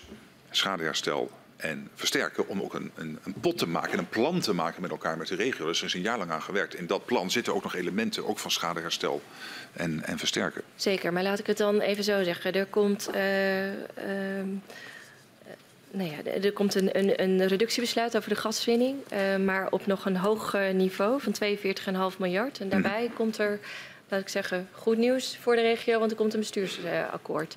schadeherstel 0.49 1.31
en 1.61 1.89
versterken 1.95 2.47
om 2.47 2.61
ook 2.61 2.73
een, 2.73 2.91
een, 2.95 3.19
een 3.23 3.33
pot 3.33 3.57
te 3.57 3.67
maken 3.67 3.91
en 3.91 3.99
een 3.99 4.09
plan 4.09 4.39
te 4.39 4.53
maken 4.53 4.81
met 4.81 4.91
elkaar 4.91 5.17
met 5.17 5.27
de 5.27 5.35
regio. 5.35 5.65
Dus 5.65 5.79
er 5.79 5.85
is 5.85 5.93
een 5.93 6.01
jaar 6.01 6.17
lang 6.17 6.31
aan 6.31 6.41
gewerkt. 6.41 6.75
In 6.75 6.87
dat 6.87 7.05
plan 7.05 7.31
zitten 7.31 7.53
ook 7.53 7.63
nog 7.63 7.75
elementen 7.75 8.27
ook 8.27 8.39
van 8.39 8.51
schadeherstel 8.51 9.21
en, 9.73 10.03
en 10.03 10.17
versterken. 10.17 10.61
Zeker, 10.75 11.13
maar 11.13 11.23
laat 11.23 11.39
ik 11.39 11.47
het 11.47 11.57
dan 11.57 11.79
even 11.79 12.03
zo 12.03 12.23
zeggen. 12.23 12.53
Er 12.53 12.65
komt, 12.65 13.07
eh, 13.07 13.23
nou 15.91 16.09
ja, 16.11 16.31
er 16.41 16.53
komt 16.53 16.75
een, 16.75 16.97
een, 16.97 17.21
een 17.21 17.47
reductiebesluit 17.47 18.17
over 18.17 18.29
de 18.29 18.35
gaswinning, 18.35 18.97
eh, 19.09 19.35
maar 19.35 19.71
op 19.71 19.85
nog 19.85 20.05
een 20.05 20.17
hoog 20.17 20.53
eh, 20.53 20.73
niveau 20.73 21.21
van 21.21 21.35
42,5 22.13 22.17
miljard. 22.17 22.59
En 22.59 22.69
daarbij 22.69 23.11
komt 23.13 23.37
er, 23.37 23.59
laat 24.09 24.21
ik 24.21 24.29
zeggen, 24.29 24.67
goed 24.71 24.97
nieuws 24.97 25.37
voor 25.41 25.55
de 25.55 25.61
regio, 25.61 25.99
want 25.99 26.11
er 26.11 26.17
komt 26.17 26.33
een 26.33 26.39
bestuursakkoord. 26.39 27.55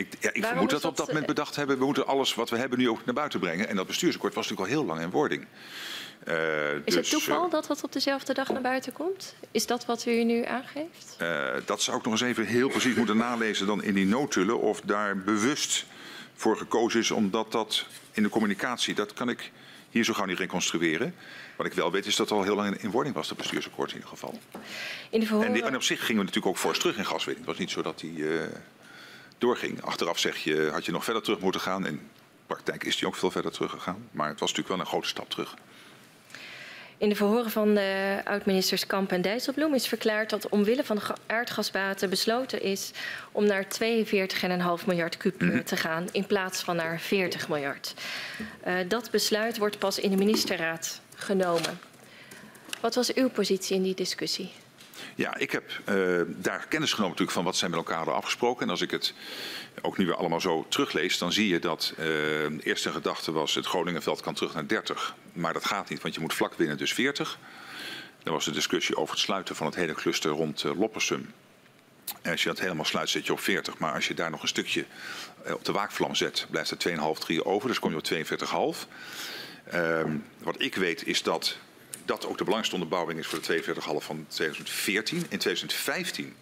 Ik, 0.00 0.12
ja, 0.20 0.30
ik 0.32 0.44
vermoed 0.44 0.70
dat 0.70 0.82
we 0.82 0.88
op 0.88 0.96
dat, 0.96 1.06
moment 1.06 1.26
bedacht 1.26 1.56
hebben, 1.56 1.78
we 1.78 1.84
moeten 1.84 2.06
alles 2.06 2.34
wat 2.34 2.50
we 2.50 2.56
hebben 2.56 2.78
nu 2.78 2.88
ook 2.88 3.04
naar 3.04 3.14
buiten 3.14 3.40
brengen. 3.40 3.68
En 3.68 3.76
dat 3.76 3.86
bestuursakkoord 3.86 4.34
was 4.34 4.48
natuurlijk 4.48 4.72
al 4.72 4.78
heel 4.78 4.86
lang 4.94 5.00
in 5.04 5.10
wording. 5.10 5.46
Eh, 6.24 6.74
Is 6.74 6.80
dus, 6.84 6.94
het 6.94 7.10
toeval 7.10 7.44
eh, 7.44 7.50
dat 7.50 7.66
dat 7.66 7.84
op 7.84 7.92
dezelfde 7.92 8.34
dag 8.34 8.48
naar 8.48 8.60
buiten 8.62 8.92
komt? 8.92 9.34
Is 9.50 9.66
dat 9.66 9.86
wat 9.86 10.06
u 10.06 10.24
nu 10.24 10.44
aangeeft? 10.44 11.14
Eh, 11.18 11.46
dat 11.64 11.82
zou 11.82 11.96
ik 11.96 12.02
nog 12.04 12.12
eens 12.12 12.22
even 12.22 12.46
heel 12.46 12.68
precies 12.68 12.94
moeten 12.94 13.16
nalezen 13.16 13.66
dan 13.66 13.82
in 13.82 13.94
die 13.94 14.06
noodtullen. 14.06 14.60
Of 14.60 14.80
daar 14.80 15.18
bewust 15.18 15.86
voor 16.34 16.56
gekozen 16.56 17.00
is, 17.00 17.10
omdat 17.10 17.52
dat 17.52 17.86
in 18.12 18.22
de 18.22 18.28
communicatie, 18.28 18.94
dat 18.94 19.12
kan 19.12 19.28
ik 19.28 19.50
hier 19.90 20.04
zo 20.04 20.12
gauw 20.12 20.26
niet 20.26 20.38
reconstrueren. 20.38 21.14
Wat 21.56 21.66
ik 21.66 21.72
wel 21.72 21.90
weet 21.90 22.06
is 22.06 22.16
dat 22.16 22.28
het 22.28 22.38
al 22.38 22.44
heel 22.44 22.54
lang 22.54 22.74
in, 22.74 22.80
in 22.82 22.90
wording 22.90 23.14
was, 23.14 23.28
dat 23.28 23.36
bestuursakkoord 23.36 23.88
in 23.90 23.94
ieder 23.94 24.10
geval. 24.10 24.38
In 25.10 25.20
de 25.20 25.26
En, 25.44 25.52
die- 25.52 25.62
en 25.62 25.74
op 25.76 25.82
zich 25.82 25.98
gingen 25.98 26.16
we 26.20 26.26
natuurlijk 26.26 26.46
ook 26.46 26.58
fors 26.62 26.78
terug 26.78 26.96
in 26.96 27.06
gaswinning. 27.06 27.46
Het 27.46 27.46
was 27.46 27.58
niet 27.58 27.70
zo 27.70 27.82
dat 27.82 27.98
die 27.98 28.24
doorging. 29.40 29.82
Achteraf 29.82 30.18
zeg 30.18 30.36
je, 30.36 30.68
had 30.72 30.84
je 30.84 30.92
nog 30.92 31.04
verder 31.04 31.22
terug 31.22 31.38
moeten 31.40 31.60
gaan. 31.60 31.86
In 31.86 32.00
praktijk 32.46 32.84
is 32.84 32.96
die 32.96 33.06
ook 33.06 33.16
veel 33.16 33.30
verder 33.30 33.52
teruggegaan. 33.52 34.08
Maar 34.10 34.28
het 34.28 34.40
was 34.40 34.48
natuurlijk 34.48 34.76
wel 34.76 34.84
een 34.86 34.90
grote 34.92 35.08
stap 35.08 35.30
terug. 35.30 35.54
In 36.98 37.08
de 37.08 37.14
verhoren 37.14 37.50
van 37.50 37.74
de 37.74 38.20
oud-ministers 38.24 38.86
Kamp 38.86 39.12
en 39.12 39.22
Dijsselbloem 39.22 39.74
is 39.74 39.88
verklaard 39.88 40.30
dat 40.30 40.48
omwille 40.48 40.84
van 40.84 40.96
de 40.96 41.02
ga- 41.02 41.16
aardgasbaten 41.26 42.10
besloten 42.10 42.62
is 42.62 42.90
om 43.32 43.46
naar 43.46 43.64
42,5 44.80 44.86
miljard 44.86 45.16
kuub 45.16 45.42
eh, 45.42 45.58
te 45.58 45.76
gaan 45.76 46.06
in 46.12 46.26
plaats 46.26 46.62
van 46.62 46.76
naar 46.76 47.00
40 47.00 47.48
miljard. 47.48 47.94
Eh, 48.60 48.74
dat 48.88 49.10
besluit 49.10 49.58
wordt 49.58 49.78
pas 49.78 49.98
in 49.98 50.10
de 50.10 50.16
ministerraad 50.16 51.00
genomen. 51.14 51.80
Wat 52.80 52.94
was 52.94 53.14
uw 53.14 53.28
positie 53.28 53.76
in 53.76 53.82
die 53.82 53.94
discussie? 53.94 54.52
Ja, 55.20 55.36
ik 55.36 55.50
heb 55.50 55.70
eh, 55.84 55.96
daar 56.26 56.66
kennis 56.68 56.90
genomen 56.90 57.10
natuurlijk 57.10 57.36
van 57.36 57.44
wat 57.44 57.56
zij 57.56 57.68
met 57.68 57.78
elkaar 57.78 57.96
hadden 57.96 58.14
afgesproken. 58.14 58.62
En 58.62 58.70
als 58.70 58.80
ik 58.80 58.90
het 58.90 59.14
ook 59.82 59.98
nu 59.98 60.06
weer 60.06 60.14
allemaal 60.14 60.40
zo 60.40 60.66
teruglees, 60.68 61.18
dan 61.18 61.32
zie 61.32 61.48
je 61.48 61.58
dat 61.58 61.92
eh, 61.96 62.04
de 62.06 62.60
eerste 62.62 62.92
gedachte 62.92 63.32
was 63.32 63.54
het 63.54 63.66
Groningenveld 63.66 64.20
kan 64.20 64.34
terug 64.34 64.54
naar 64.54 64.66
30. 64.66 65.14
Maar 65.32 65.52
dat 65.52 65.64
gaat 65.64 65.88
niet, 65.88 66.02
want 66.02 66.14
je 66.14 66.20
moet 66.20 66.34
vlak 66.34 66.54
winnen, 66.54 66.76
dus 66.76 66.92
40. 66.92 67.38
Er 68.22 68.32
was 68.32 68.46
een 68.46 68.52
discussie 68.52 68.96
over 68.96 69.14
het 69.14 69.24
sluiten 69.24 69.56
van 69.56 69.66
het 69.66 69.74
hele 69.74 69.94
cluster 69.94 70.30
rond 70.30 70.64
eh, 70.64 70.78
Loppersum. 70.78 71.32
En 72.22 72.30
als 72.30 72.42
je 72.42 72.48
dat 72.48 72.60
helemaal 72.60 72.84
sluit, 72.84 73.08
zit 73.08 73.26
je 73.26 73.32
op 73.32 73.40
40. 73.40 73.78
Maar 73.78 73.94
als 73.94 74.08
je 74.08 74.14
daar 74.14 74.30
nog 74.30 74.42
een 74.42 74.48
stukje 74.48 74.84
op 75.52 75.64
de 75.64 75.72
waakvlam 75.72 76.14
zet, 76.14 76.46
blijft 76.50 76.70
er 76.70 76.96
2,5, 77.14 77.18
3 77.18 77.44
over. 77.44 77.68
Dus 77.68 77.78
kom 77.78 77.90
je 77.90 77.96
op 77.96 78.04
42,5. 78.04 78.86
Ehm, 79.64 80.16
wat 80.38 80.62
ik 80.62 80.74
weet 80.74 81.06
is 81.06 81.22
dat 81.22 81.58
dat 82.10 82.24
ook 82.26 82.38
de 82.38 82.44
belangrijkste 82.44 82.74
onderbouwing 82.74 83.18
is 83.18 83.26
voor 83.26 83.38
de 83.42 83.62
42,5 84.00 84.06
van 84.06 84.24
2014. 84.28 85.16
In 85.28 85.38
2015 85.38 86.34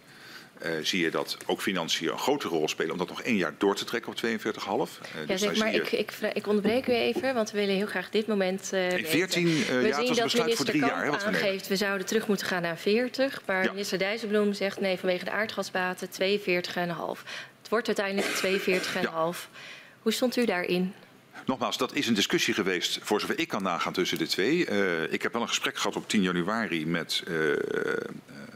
eh, 0.59 0.71
zie 0.81 1.01
je 1.01 1.09
dat 1.11 1.37
ook 1.45 1.61
financiën 1.61 2.11
een 2.11 2.17
grotere 2.19 2.53
rol 2.55 2.67
spelen 2.67 2.91
om 2.91 2.97
dat 2.97 3.07
nog 3.09 3.21
één 3.21 3.35
jaar 3.35 3.53
door 3.57 3.75
te 3.75 3.83
trekken 3.85 4.11
op 4.11 4.17
42,5. 4.17 4.21
Eh, 4.21 5.19
Ja, 5.19 5.25
dus 5.25 5.41
zeg 5.41 5.57
maar, 5.57 5.71
je- 5.73 5.81
ik, 5.81 5.91
ik, 5.91 6.11
vra- 6.11 6.33
ik 6.33 6.47
onderbreek 6.47 6.87
u 6.87 6.93
even, 6.93 7.33
want 7.33 7.51
we 7.51 7.57
willen 7.59 7.75
heel 7.75 7.85
graag 7.87 8.09
dit 8.09 8.27
moment 8.27 8.73
eh 8.73 8.97
In 8.97 9.05
14 9.05 9.45
weten. 9.45 9.61
eh, 9.61 9.67
We 9.67 9.73
ja, 9.73 9.79
het 9.87 9.95
zien 9.95 10.07
was 10.07 10.17
een 10.33 10.39
dat 10.39 10.45
minister 10.45 10.79
Kamp 10.79 10.91
jaar. 10.91 11.03
Hè, 11.03 11.09
wat 11.09 11.21
we 11.23 11.27
aangeeft, 11.27 11.67
we 11.67 11.75
zouden 11.75 12.07
terug 12.07 12.27
moeten 12.27 12.47
gaan 12.47 12.61
naar 12.61 12.77
40. 12.77 13.41
Maar 13.45 13.63
Ja. 13.63 13.71
minister 13.71 13.97
Dijsselbloem 13.97 14.53
zegt 14.53 14.79
nee, 14.79 14.97
vanwege 14.97 15.25
de 15.25 15.31
aardgasbaten 15.31 16.09
42,5. 16.09 17.23
Het 17.61 17.69
wordt 17.69 17.87
uiteindelijk 17.87 18.27
42,5. 18.27 19.49
Hoe 20.01 20.11
stond 20.11 20.35
u 20.37 20.45
daarin? 20.45 20.93
Nogmaals, 21.45 21.77
dat 21.77 21.95
is 21.95 22.07
een 22.07 22.13
discussie 22.13 22.53
geweest, 22.53 22.99
voor 23.01 23.19
zover 23.19 23.39
ik 23.39 23.47
kan 23.47 23.63
nagaan, 23.63 23.93
tussen 23.93 24.17
de 24.17 24.27
twee. 24.27 24.65
Eh, 24.65 25.13
ik 25.13 25.21
heb 25.21 25.33
wel 25.33 25.41
een 25.41 25.47
gesprek 25.47 25.77
gehad 25.77 25.95
op 25.95 26.09
10 26.09 26.21
januari 26.21 26.87
met, 26.87 27.23
eh, 27.27 27.51
eh, 27.51 27.59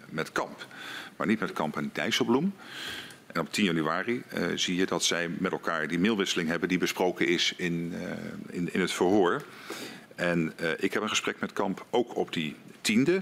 met 0.09 0.31
Kamp, 0.31 0.65
maar 1.15 1.27
niet 1.27 1.39
met 1.39 1.53
Kamp 1.53 1.77
en 1.77 1.89
Dijsselbloem. 1.93 2.53
En 3.27 3.41
op 3.41 3.53
10 3.53 3.65
januari 3.65 4.23
zie 4.55 4.75
je 4.75 4.85
dat 4.85 5.03
zij 5.03 5.29
met 5.37 5.51
elkaar 5.51 5.87
die 5.87 5.99
mailwisseling 5.99 6.49
hebben 6.49 6.69
die 6.69 6.77
besproken 6.77 7.27
is 7.27 7.53
in, 7.57 7.93
in, 8.49 8.73
in 8.73 8.81
het 8.81 8.91
verhoor. 8.91 9.43
En 10.15 10.53
ik 10.77 10.93
heb 10.93 11.01
een 11.01 11.09
gesprek 11.09 11.39
met 11.39 11.53
Kamp 11.53 11.85
ook 11.89 12.15
op 12.15 12.33
die 12.33 12.55
tiende. 12.81 13.21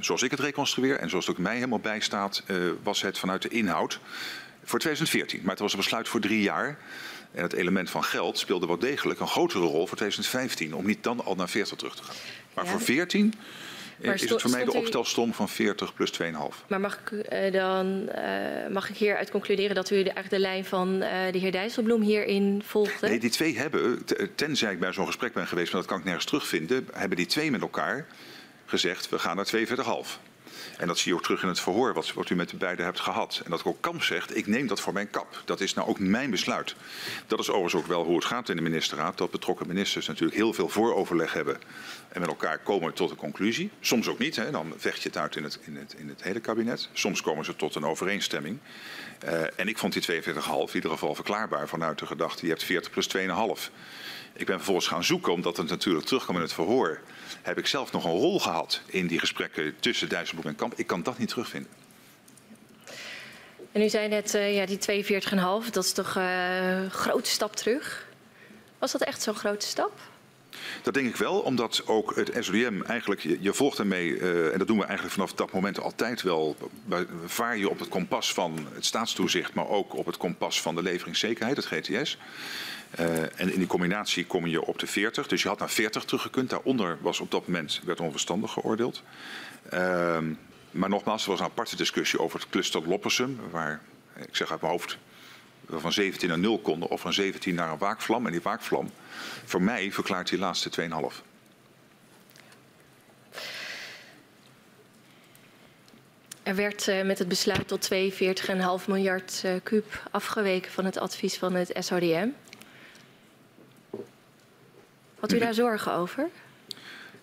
Zoals 0.00 0.22
ik 0.22 0.30
het 0.30 0.40
reconstrueer 0.40 0.98
en 0.98 1.10
zoals 1.10 1.26
het 1.26 1.36
ook 1.36 1.42
mij 1.42 1.54
helemaal 1.54 1.78
bijstaat, 1.78 2.42
was 2.82 3.02
het 3.02 3.18
vanuit 3.18 3.42
de 3.42 3.48
inhoud 3.48 4.00
voor 4.64 4.78
2014. 4.78 5.40
Maar 5.40 5.50
het 5.50 5.58
was 5.58 5.72
een 5.72 5.78
besluit 5.78 6.08
voor 6.08 6.20
drie 6.20 6.42
jaar. 6.42 6.78
En 7.32 7.42
het 7.42 7.52
element 7.52 7.90
van 7.90 8.04
geld 8.04 8.38
speelde 8.38 8.66
wel 8.66 8.78
degelijk 8.78 9.20
een 9.20 9.28
grotere 9.28 9.64
rol 9.64 9.86
voor 9.86 9.96
2015. 9.96 10.74
Om 10.74 10.86
niet 10.86 11.02
dan 11.02 11.24
al 11.24 11.34
naar 11.34 11.48
40 11.48 11.76
terug 11.76 11.96
te 11.96 12.02
gaan. 12.02 12.14
Maar 12.54 12.64
Ja. 12.64 12.70
voor 12.70 12.80
14 12.80 13.34
Maar 14.04 14.14
is 14.14 14.30
het 14.30 14.42
voor 14.42 14.50
mij 14.50 14.64
de 14.64 14.72
opstelsom 14.72 15.34
van 15.34 15.48
40 15.48 15.94
plus 15.94 16.10
2,5. 16.10 16.64
Maar 16.66 16.80
mag 16.80 16.98
ik, 17.00 17.10
eh, 17.10 17.52
dan, 17.52 18.08
eh, 18.08 18.70
mag 18.72 18.88
ik 18.88 18.96
hieruit 18.96 19.30
concluderen 19.30 19.74
dat 19.74 19.90
u 19.90 19.94
de, 19.96 20.02
eigenlijk 20.02 20.30
de 20.30 20.38
lijn 20.38 20.64
van 20.64 21.02
eh, 21.02 21.32
de 21.32 21.38
heer 21.38 21.52
Dijsselbloem 21.52 22.02
hierin 22.02 22.62
volgde? 22.66 23.08
Nee, 23.08 23.18
die 23.18 23.30
twee 23.30 23.58
hebben, 23.58 24.04
tenzij 24.34 24.72
ik 24.72 24.80
bij 24.80 24.92
zo'n 24.92 25.06
gesprek 25.06 25.32
ben 25.32 25.46
geweest, 25.46 25.72
maar 25.72 25.80
dat 25.80 25.90
kan 25.90 25.98
ik 25.98 26.04
nergens 26.04 26.24
terugvinden, 26.24 26.88
hebben 26.92 27.16
die 27.16 27.26
twee 27.26 27.50
met 27.50 27.60
elkaar 27.60 28.06
gezegd, 28.66 29.08
we 29.08 29.18
gaan 29.18 29.36
naar 29.36 29.44
42,5. 29.44 30.18
En 30.78 30.86
dat 30.86 30.98
zie 30.98 31.12
je 31.12 31.18
ook 31.18 31.24
terug 31.24 31.42
in 31.42 31.48
het 31.48 31.60
verhoor 31.60 31.94
wat, 31.94 32.12
wat 32.12 32.30
u 32.30 32.34
met 32.34 32.48
de 32.48 32.56
beiden 32.56 32.84
hebt 32.84 33.00
gehad. 33.00 33.40
En 33.44 33.50
dat 33.50 33.64
ook 33.64 33.80
Kamp 33.80 34.02
zegt, 34.02 34.36
ik 34.36 34.46
neem 34.46 34.66
dat 34.66 34.80
voor 34.80 34.92
mijn 34.92 35.10
kap. 35.10 35.42
Dat 35.44 35.60
is 35.60 35.74
nou 35.74 35.88
ook 35.88 35.98
mijn 35.98 36.30
besluit. 36.30 36.74
Dat 37.26 37.38
is 37.38 37.48
overigens 37.48 37.82
ook 37.82 37.88
wel 37.88 38.04
hoe 38.04 38.16
het 38.16 38.24
gaat 38.24 38.48
in 38.48 38.56
de 38.56 38.62
ministerraad. 38.62 39.18
Dat 39.18 39.30
betrokken 39.30 39.66
ministers 39.66 40.06
natuurlijk 40.06 40.36
heel 40.36 40.52
veel 40.52 40.68
vooroverleg 40.68 41.32
hebben. 41.32 41.58
En 42.08 42.20
met 42.20 42.28
elkaar 42.28 42.58
komen 42.58 42.92
tot 42.92 43.10
een 43.10 43.16
conclusie. 43.16 43.70
Soms 43.80 44.08
ook 44.08 44.18
niet. 44.18 44.36
Hè. 44.36 44.50
Dan 44.50 44.74
vecht 44.76 45.02
je 45.02 45.08
het 45.08 45.18
uit 45.18 45.36
in 45.36 45.44
het, 45.44 45.58
in, 45.62 45.76
het, 45.76 45.94
in 45.98 46.08
het 46.08 46.22
hele 46.22 46.40
kabinet. 46.40 46.88
Soms 46.92 47.20
komen 47.20 47.44
ze 47.44 47.56
tot 47.56 47.74
een 47.74 47.84
overeenstemming. 47.84 48.58
Uh, 49.24 49.42
en 49.56 49.68
ik 49.68 49.78
vond 49.78 49.92
die 49.92 50.22
42,5 50.22 50.30
in 50.32 50.74
ieder 50.74 50.90
geval 50.90 51.14
verklaarbaar 51.14 51.68
vanuit 51.68 51.98
de 51.98 52.06
gedachte, 52.06 52.44
je 52.44 52.50
hebt 52.50 52.64
40 52.64 52.90
plus 52.90 53.08
2,5. 53.16 53.22
Ik 54.32 54.46
ben 54.46 54.56
vervolgens 54.56 54.86
gaan 54.86 55.04
zoeken, 55.04 55.32
omdat 55.32 55.56
het 55.56 55.68
natuurlijk 55.68 56.06
terugkwam 56.06 56.36
in 56.36 56.42
het 56.42 56.52
verhoor. 56.52 57.00
Heb 57.42 57.58
ik 57.58 57.66
zelf 57.66 57.92
nog 57.92 58.04
een 58.04 58.10
rol 58.10 58.40
gehad 58.40 58.80
in 58.86 59.06
die 59.06 59.18
gesprekken 59.18 59.74
tussen 59.80 60.08
Dijsselbloem 60.08 60.50
en 60.50 60.56
Kamp? 60.56 60.72
Ik 60.76 60.86
kan 60.86 61.02
dat 61.02 61.18
niet 61.18 61.28
terugvinden. 61.28 61.70
En 63.72 63.82
u 63.82 63.88
zei 63.88 64.08
net, 64.08 64.34
uh, 64.34 64.54
ja, 64.54 64.66
die 64.66 65.04
42,5, 65.64 65.70
dat 65.70 65.84
is 65.84 65.92
toch 65.92 66.16
uh, 66.16 66.80
een 66.80 66.90
grote 66.90 67.30
stap 67.30 67.56
terug. 67.56 68.06
Was 68.78 68.92
dat 68.92 69.02
echt 69.02 69.22
zo'n 69.22 69.34
grote 69.34 69.66
stap? 69.66 69.92
Dat 70.82 70.94
denk 70.94 71.08
ik 71.08 71.16
wel, 71.16 71.40
omdat 71.40 71.82
ook 71.86 72.16
het 72.16 72.30
SODM 72.38 72.82
eigenlijk, 72.86 73.20
je, 73.20 73.38
je 73.40 73.52
volgt 73.52 73.78
ermee, 73.78 74.08
uh, 74.08 74.52
en 74.52 74.58
dat 74.58 74.66
doen 74.66 74.78
we 74.78 74.84
eigenlijk 74.84 75.14
vanaf 75.14 75.32
dat 75.32 75.52
moment 75.52 75.80
altijd 75.80 76.22
wel, 76.22 76.56
vaar 77.26 77.56
je 77.56 77.68
op 77.68 77.78
het 77.78 77.88
kompas 77.88 78.32
van 78.32 78.66
het 78.74 78.84
staatstoezicht, 78.84 79.54
maar 79.54 79.68
ook 79.68 79.96
op 79.96 80.06
het 80.06 80.16
kompas 80.16 80.62
van 80.62 80.74
de 80.74 80.82
leveringszekerheid, 80.82 81.56
het 81.56 81.66
GTS. 81.66 82.18
Uh, 83.00 83.40
en 83.40 83.52
in 83.52 83.58
die 83.58 83.66
combinatie 83.66 84.26
kom 84.26 84.46
je 84.46 84.64
op 84.64 84.78
de 84.78 84.86
40. 84.86 85.26
Dus 85.26 85.42
je 85.42 85.48
had 85.48 85.58
naar 85.58 85.70
40 85.70 86.04
teruggekund. 86.04 86.50
Daaronder 86.50 86.98
was 87.00 87.20
op 87.20 87.30
dat 87.30 87.46
moment 87.46 87.80
werd 87.84 88.00
onverstandig 88.00 88.52
geoordeeld. 88.52 89.02
Uh, 89.74 90.18
maar 90.70 90.88
nogmaals, 90.88 91.24
er 91.24 91.30
was 91.30 91.40
een 91.40 91.46
aparte 91.46 91.76
discussie 91.76 92.20
over 92.20 92.40
het 92.40 92.48
cluster 92.48 92.88
Loppersum. 92.88 93.40
Waar, 93.50 93.80
ik 94.16 94.36
zeg 94.36 94.50
uit 94.50 94.60
mijn 94.60 94.72
hoofd, 94.72 94.98
we 95.66 95.80
van 95.80 95.92
17 95.92 96.28
naar 96.28 96.38
0 96.38 96.58
konden. 96.58 96.88
Of 96.88 97.00
van 97.00 97.12
17 97.12 97.54
naar 97.54 97.70
een 97.72 97.78
waakvlam. 97.78 98.26
En 98.26 98.32
die 98.32 98.42
waakvlam, 98.42 98.90
voor 99.44 99.62
mij 99.62 99.92
verklaart 99.92 100.28
die 100.28 100.38
laatste 100.38 100.70
2,5. 100.80 100.88
Er 106.42 106.54
werd 106.54 106.86
uh, 106.86 107.02
met 107.02 107.18
het 107.18 107.28
besluit 107.28 107.68
tot 107.68 107.90
42,5 107.92 108.86
miljard 108.86 109.42
uh, 109.44 109.52
kuub 109.62 110.08
afgeweken 110.10 110.72
van 110.72 110.84
het 110.84 110.98
advies 110.98 111.36
van 111.36 111.54
het 111.54 111.72
SODM. 111.78 112.28
Had 115.20 115.32
u 115.32 115.38
daar 115.38 115.54
zorgen 115.54 115.92
over? 115.92 116.28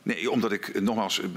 Nee, 0.03 0.31
omdat 0.31 0.51
ik 0.51 0.81
nogmaals 0.81 1.19
uh, 1.19 1.27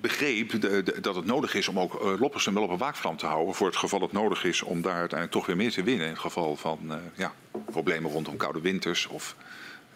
begreep 0.00 0.60
de, 0.60 0.82
de, 0.82 1.00
dat 1.00 1.14
het 1.14 1.24
nodig 1.24 1.54
is 1.54 1.68
om 1.68 1.80
ook 1.80 2.16
Loppersum 2.18 2.54
wel 2.54 2.62
op 2.62 2.70
een 2.70 2.78
waakvlam 2.78 3.16
te 3.16 3.26
houden. 3.26 3.54
Voor 3.54 3.66
het 3.66 3.76
geval 3.76 4.00
het 4.00 4.12
nodig 4.12 4.44
is 4.44 4.62
om 4.62 4.82
daar 4.82 4.98
uiteindelijk 4.98 5.32
toch 5.32 5.46
weer 5.46 5.56
meer 5.56 5.70
te 5.70 5.82
winnen. 5.82 6.06
In 6.06 6.12
het 6.12 6.20
geval 6.20 6.56
van 6.56 7.00
ja, 7.14 7.32
problemen 7.70 8.10
rondom 8.10 8.36
koude 8.36 8.60
winters 8.60 9.06
of 9.06 9.36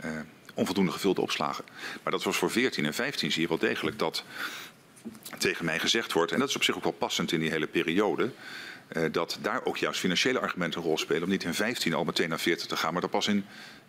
uh, 0.05 0.11
onvoldoende 0.55 0.93
gevulde 0.93 1.21
opslagen. 1.21 1.65
Maar 2.03 2.13
dat 2.13 2.23
was 2.23 2.37
voor 2.37 2.51
14 2.51 2.85
en 2.87 2.95
15 2.95 3.33
zie 3.33 3.43
je 3.43 3.49
wel 3.49 3.59
degelijk 3.59 3.99
dat 3.99 4.25
tegen 5.39 5.65
mij 5.65 5.79
gezegd 5.79 6.13
wordt. 6.13 6.33
En 6.33 6.39
dat 6.39 6.49
is 6.49 6.57
op 6.57 6.65
zich 6.65 6.77
ook 6.77 6.83
wel 6.83 6.93
passend 6.93 7.33
in 7.33 7.41
die 7.41 7.51
hele 7.51 7.67
periode. 7.67 8.31
dat 9.11 9.39
daar 9.43 9.65
ook 9.65 9.77
juist 9.77 10.01
financiële 10.01 10.39
argumenten 10.39 10.81
een 10.81 10.87
rol 10.87 10.99
spelen. 10.99 11.23
Om 11.23 11.29
niet 11.29 11.45
in 11.45 11.55
15 11.55 11.95
al 11.95 12.05
meteen 12.05 12.29
naar 12.29 12.41
40 12.41 12.67
te 12.67 12.77
gaan, 12.77 12.93
maar 12.93 13.03
dat 13.03 13.11
pas 13.11 13.29
in, 13.29 13.45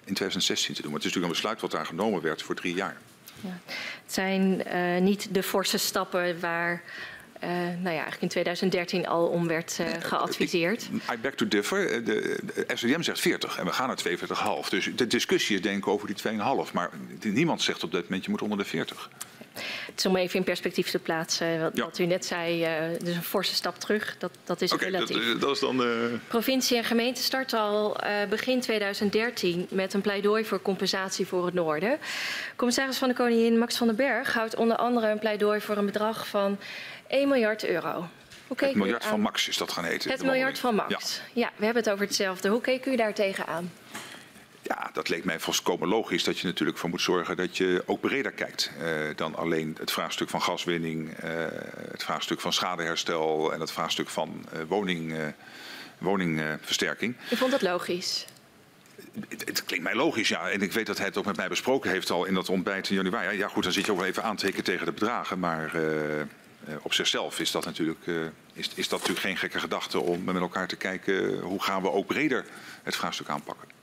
in 0.06 0.14
2016 0.14 0.76
te 0.76 0.82
doen. 0.82 0.92
Maar 0.92 1.00
het 1.00 1.10
is 1.10 1.14
natuurlijk 1.16 1.36
een 1.36 1.42
besluit 1.42 1.62
wat 1.62 1.72
daar 1.72 1.86
genomen 1.86 2.22
werd 2.22 2.42
voor 2.42 2.56
drie 2.56 2.76
jaar. 2.76 2.98
Ja. 3.42 3.60
Het 4.04 4.14
zijn 4.14 4.64
uh, 4.68 5.02
niet 5.02 5.28
de 5.34 5.44
forse 5.44 5.78
stappen 5.78 6.40
waar 6.40 6.84
uh, 7.44 7.50
nou 7.50 7.84
ja, 7.84 7.90
eigenlijk 7.90 8.22
in 8.22 8.28
2013 8.28 9.08
al 9.08 9.28
om 9.28 9.48
werd 9.48 9.78
uh, 9.82 9.88
geadviseerd. 10.00 10.90
I 11.14 11.18
beg 11.22 11.36
to 11.36 11.48
differ. 11.48 12.04
De, 12.04 12.40
de 12.66 13.04
zegt 13.04 13.20
40 13.20 13.58
en 13.58 13.66
we 13.66 13.72
gaan 13.72 13.88
naar 13.88 14.00
42,5. 14.64 14.70
Dus 14.70 14.90
de 14.96 15.08
discussie 15.08 15.56
is 15.56 15.62
denk 15.62 15.78
ik 15.78 15.88
over 15.88 16.08
die 16.08 16.16
2,5. 16.68 16.72
Maar 16.74 16.90
niemand 17.22 17.62
zegt 17.62 17.84
op 17.84 17.92
dit 17.92 18.04
moment 18.04 18.26
je 18.26 18.32
moet 18.32 18.42
onder 18.42 18.58
de 18.58 18.66
40. 18.66 19.10
Het 19.86 20.00
is 20.00 20.06
om 20.06 20.16
even 20.16 20.36
in 20.36 20.44
perspectief 20.44 20.90
te 20.90 21.00
plaatsen. 21.00 21.62
Wat, 21.62 21.78
ja. 21.78 21.84
wat 21.84 22.00
u 22.00 22.06
net 22.06 22.26
zei, 22.26 22.64
uh, 22.64 23.00
dus 23.00 23.16
een 23.16 23.24
forse 23.24 23.54
stap 23.54 23.80
terug. 23.80 24.16
Dat, 24.18 24.32
dat 24.44 24.62
is 24.62 24.74
okay, 24.74 24.90
relatief. 24.90 25.28
Dat, 25.32 25.42
dat 25.42 25.52
is 25.52 25.60
dan, 25.60 25.82
uh... 25.82 25.90
Provincie 26.28 26.78
en 26.78 26.84
gemeente 26.84 27.24
starten 27.24 27.60
al 27.60 27.98
uh, 28.04 28.10
begin 28.30 28.60
2013 28.62 29.68
met 29.70 29.94
een 29.94 30.02
pleidooi 30.02 30.46
voor 30.46 30.62
compensatie 30.62 31.28
voor 31.28 31.46
het 31.46 31.54
noorden. 31.54 32.00
Commissaris 32.56 32.98
van 32.98 33.08
de 33.08 33.16
Koningin 33.16 33.58
Max 33.58 33.78
van 33.78 33.88
den 33.88 33.96
Berg 33.96 34.34
houdt 34.34 34.56
onder 34.56 34.78
andere 34.78 35.08
een 35.08 35.20
pleidooi 35.20 35.62
voor 35.62 35.78
een 35.78 35.86
bedrag 35.86 36.28
van 36.28 36.60
1 37.08 37.28
miljard 37.28 37.66
euro. 37.66 38.08
Het 38.56 38.76
miljard 38.76 39.04
aan... 39.04 39.10
van 39.10 39.20
Max 39.20 39.48
is 39.48 39.58
dat 39.58 39.72
gaan 39.72 39.86
heten. 39.86 40.12
Het 40.12 40.24
miljard 40.24 40.60
van 40.60 40.76
Max. 40.76 41.22
Ja. 41.34 41.42
ja, 41.42 41.52
we 41.56 41.66
hebben 41.66 41.84
het 41.84 41.92
over 41.92 42.06
hetzelfde. 42.06 42.50
Hoe 42.50 42.62
keek 42.62 42.86
u 42.86 42.96
daar 42.96 43.14
tegenaan? 43.14 43.72
Ja, 44.68 44.90
dat 44.94 45.10
leek 45.10 45.24
mij 45.24 45.40
volkomen 45.40 45.88
logisch 45.88 46.24
dat 46.24 46.40
je 46.40 46.48
natuurlijk 46.48 46.78
voor 46.78 46.90
moet 46.90 47.02
zorgen 47.02 47.38
dat 47.38 47.58
je 47.58 47.84
ook 47.86 48.02
breder 48.02 48.32
kijkt 48.32 48.72
uh, 48.82 49.16
dan 49.16 49.36
alleen 49.36 49.76
het 49.80 49.92
vraagstuk 49.92 50.30
van 50.30 50.42
gaswinning, 50.42 51.24
uh, 51.24 51.30
het 51.92 52.04
vraagstuk 52.04 52.42
van 52.42 52.54
schadeherstel 52.54 53.54
en 53.54 53.60
het 53.60 53.72
vraagstuk 53.72 54.10
van 54.10 54.46
uh, 54.54 54.60
woning, 54.68 55.34
woningversterking. 55.98 57.16
U 57.32 57.36
vond 57.36 57.52
dat 57.52 57.62
logisch? 57.62 58.26
Het, 59.30 59.42
het, 59.46 59.66
klinkt 59.66 59.86
mij 59.86 59.96
logisch, 59.96 60.28
ja. 60.28 60.50
En 60.50 60.62
ik 60.62 60.72
weet 60.72 60.86
dat 60.86 60.98
hij 60.98 61.06
het 61.06 61.18
ook 61.18 61.26
met 61.26 61.38
mij 61.38 61.48
besproken 61.48 61.92
heeft 61.92 62.10
al 62.10 62.26
in 62.26 62.34
dat 62.34 62.50
ontbijt 62.50 62.90
in 62.90 62.96
januari. 62.96 63.38
Ja, 63.38 63.48
goed, 63.48 63.64
dan 63.64 63.72
zit 63.72 63.86
je 63.86 63.92
ook 63.92 63.98
wel 63.98 64.08
even 64.08 64.24
aantekenen 64.24 64.64
tegen 64.64 64.86
de 64.86 64.92
bedragen. 64.92 65.40
Maar 65.40 65.72
op 66.82 66.94
zichzelf 66.94 67.40
is 67.40 67.52
dat, 67.52 67.66
natuurlijk, 67.66 68.06
is, 68.54 68.70
is 68.76 68.88
dat 68.88 69.00
natuurlijk 69.00 69.26
geen 69.26 69.38
gekke 69.38 69.60
gedachte 69.60 70.00
om 70.00 70.24
met 70.24 70.36
elkaar 70.36 70.68
te 70.68 70.76
kijken 70.76 71.40
hoe 71.40 71.64
gaan 71.64 71.82
we 71.82 71.92
ook 71.92 72.08
breder 72.08 72.46
het 72.84 72.96
vraagstuk 72.96 73.30
aanpakken. 73.30 73.75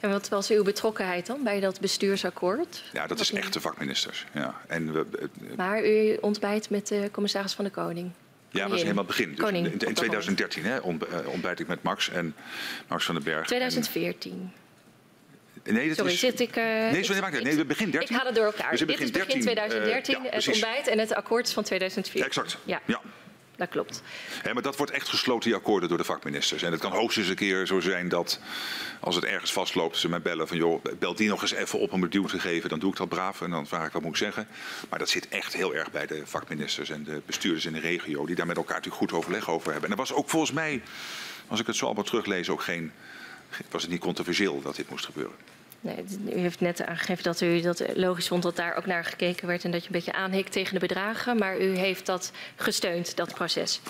En 0.00 0.10
wat 0.10 0.28
was 0.28 0.50
uw 0.50 0.62
betrokkenheid 0.62 1.26
dan 1.26 1.42
bij 1.42 1.60
dat 1.60 1.80
bestuursakkoord? 1.80 2.82
Ja, 2.92 3.06
dat 3.06 3.20
is 3.20 3.32
echt 3.32 3.52
de 3.52 3.60
vakministers. 3.60 4.26
Ja. 4.34 4.60
En 4.66 4.92
we, 4.92 5.06
maar 5.56 5.84
u 5.84 6.16
ontbijt 6.20 6.70
met 6.70 6.86
de 6.86 7.08
commissaris 7.12 7.52
van 7.52 7.64
de 7.64 7.70
Koning? 7.70 8.10
Ja, 8.50 8.60
dat 8.60 8.70
was 8.70 8.82
helemaal 8.82 9.04
het 9.04 9.16
begin. 9.16 9.28
Dus 9.30 9.44
Koning, 9.44 9.66
in, 9.66 9.78
in 9.88 9.94
2013 9.94 10.64
hè, 10.64 10.78
ontbijt 11.24 11.60
ik 11.60 11.66
met 11.66 11.82
Max 11.82 12.10
en 12.10 12.34
Max 12.88 13.04
van 13.04 13.14
den 13.14 13.24
Berg. 13.24 13.46
2014. 13.46 14.52
En... 15.62 15.74
Nee, 15.74 15.88
dat 15.88 15.96
sorry, 15.96 16.12
is... 16.12 16.20
zit 16.20 16.40
ik... 16.40 16.56
Uh, 16.56 16.64
nee, 16.64 17.20
maakt 17.20 17.42
Nee, 17.42 17.56
we 17.56 17.64
begin 17.64 17.90
13. 17.90 18.10
Ik 18.10 18.16
haal 18.16 18.26
het 18.26 18.34
door 18.34 18.44
elkaar. 18.44 18.70
Dus 18.70 18.80
Dit 18.80 19.00
is 19.00 19.10
begin 19.10 19.40
2013, 19.40 20.16
uh, 20.16 20.24
ja, 20.24 20.30
het 20.30 20.48
ontbijt 20.48 20.86
en 20.86 20.98
het 20.98 21.14
akkoord 21.14 21.52
van 21.52 21.62
2014. 21.62 22.20
Ja, 22.20 22.26
exact. 22.26 22.58
Ja. 22.64 22.80
ja 22.86 23.00
dat 23.60 23.68
klopt. 23.68 24.02
Maar 24.52 24.62
dat 24.62 24.76
wordt 24.76 24.92
echt 24.92 25.08
gesloten, 25.08 25.48
die 25.48 25.58
akkoorden, 25.58 25.88
door 25.88 25.98
de 25.98 26.04
vakministers. 26.04 26.62
En 26.62 26.72
het 26.72 26.80
kan 26.80 26.92
hoogstens 26.92 27.28
een 27.28 27.34
keer 27.34 27.66
zo 27.66 27.80
zijn 27.80 28.08
dat 28.08 28.40
als 29.00 29.14
het 29.14 29.24
ergens 29.24 29.52
vastloopt, 29.52 29.96
ze 29.96 30.08
mij 30.08 30.22
bellen 30.22 30.48
van 30.48 30.56
joh, 30.56 30.84
bel 30.98 31.14
die 31.14 31.28
nog 31.28 31.42
eens 31.42 31.52
even 31.52 31.78
op 31.78 31.92
om 31.92 32.02
het 32.02 32.12
duw 32.12 32.26
te 32.26 32.38
geven. 32.38 32.68
Dan 32.68 32.78
doe 32.78 32.90
ik 32.90 32.96
dat 32.96 33.08
braaf 33.08 33.40
en 33.40 33.50
dan 33.50 33.66
vraag 33.66 33.86
ik 33.86 33.92
wat 33.92 34.02
moet 34.02 34.10
ik 34.10 34.16
zeggen. 34.16 34.48
Maar 34.88 34.98
dat 34.98 35.08
zit 35.08 35.28
echt 35.28 35.52
heel 35.52 35.74
erg 35.74 35.90
bij 35.90 36.06
de 36.06 36.22
vakministers 36.26 36.90
en 36.90 37.04
de 37.04 37.22
bestuurders 37.26 37.66
in 37.66 37.72
de 37.72 37.80
regio, 37.80 38.26
die 38.26 38.36
daar 38.36 38.46
met 38.46 38.56
elkaar 38.56 38.76
natuurlijk 38.76 39.02
goed 39.02 39.18
overleg 39.18 39.50
over 39.50 39.72
hebben. 39.72 39.90
En 39.90 39.96
er 39.96 40.02
was 40.02 40.12
ook 40.12 40.30
volgens 40.30 40.52
mij, 40.52 40.82
als 41.46 41.60
ik 41.60 41.66
het 41.66 41.76
zo 41.76 41.84
allemaal 41.84 42.04
teruglees, 42.04 42.48
ook 42.48 42.62
geen, 42.62 42.92
was 43.70 43.82
het 43.82 43.90
niet 43.90 44.00
controversieel 44.00 44.62
dat 44.62 44.76
dit 44.76 44.90
moest 44.90 45.04
gebeuren. 45.04 45.49
Nee, 45.80 46.04
u 46.34 46.38
heeft 46.38 46.60
net 46.60 46.86
aangegeven 46.86 47.24
dat 47.24 47.40
u 47.40 47.60
dat 47.60 47.82
logisch 47.94 48.28
vond 48.28 48.42
dat 48.42 48.56
daar 48.56 48.76
ook 48.76 48.86
naar 48.86 49.04
gekeken 49.04 49.46
werd 49.46 49.64
en 49.64 49.70
dat 49.70 49.80
je 49.80 49.86
een 49.86 49.94
beetje 49.94 50.12
aanhikt 50.12 50.52
tegen 50.52 50.74
de 50.74 50.80
bedragen, 50.80 51.38
maar 51.38 51.60
u 51.60 51.76
heeft 51.76 52.06
dat 52.06 52.32
gesteund, 52.56 53.16
dat 53.16 53.34
proces. 53.34 53.80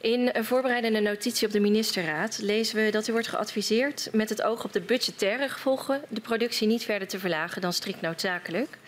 In 0.00 0.30
een 0.32 0.44
voorbereidende 0.44 1.00
notitie 1.00 1.46
op 1.46 1.52
de 1.52 1.60
ministerraad 1.60 2.38
lezen 2.38 2.84
we 2.84 2.90
dat 2.90 3.08
u 3.08 3.12
wordt 3.12 3.28
geadviseerd 3.28 4.08
met 4.12 4.28
het 4.28 4.42
oog 4.42 4.64
op 4.64 4.72
de 4.72 4.80
budgettaire 4.80 5.48
gevolgen 5.48 6.02
de 6.08 6.20
productie 6.20 6.66
niet 6.66 6.84
verder 6.84 7.08
te 7.08 7.18
verlagen 7.18 7.60
dan 7.60 7.72
strikt 7.72 8.00
noodzakelijk. 8.00 8.78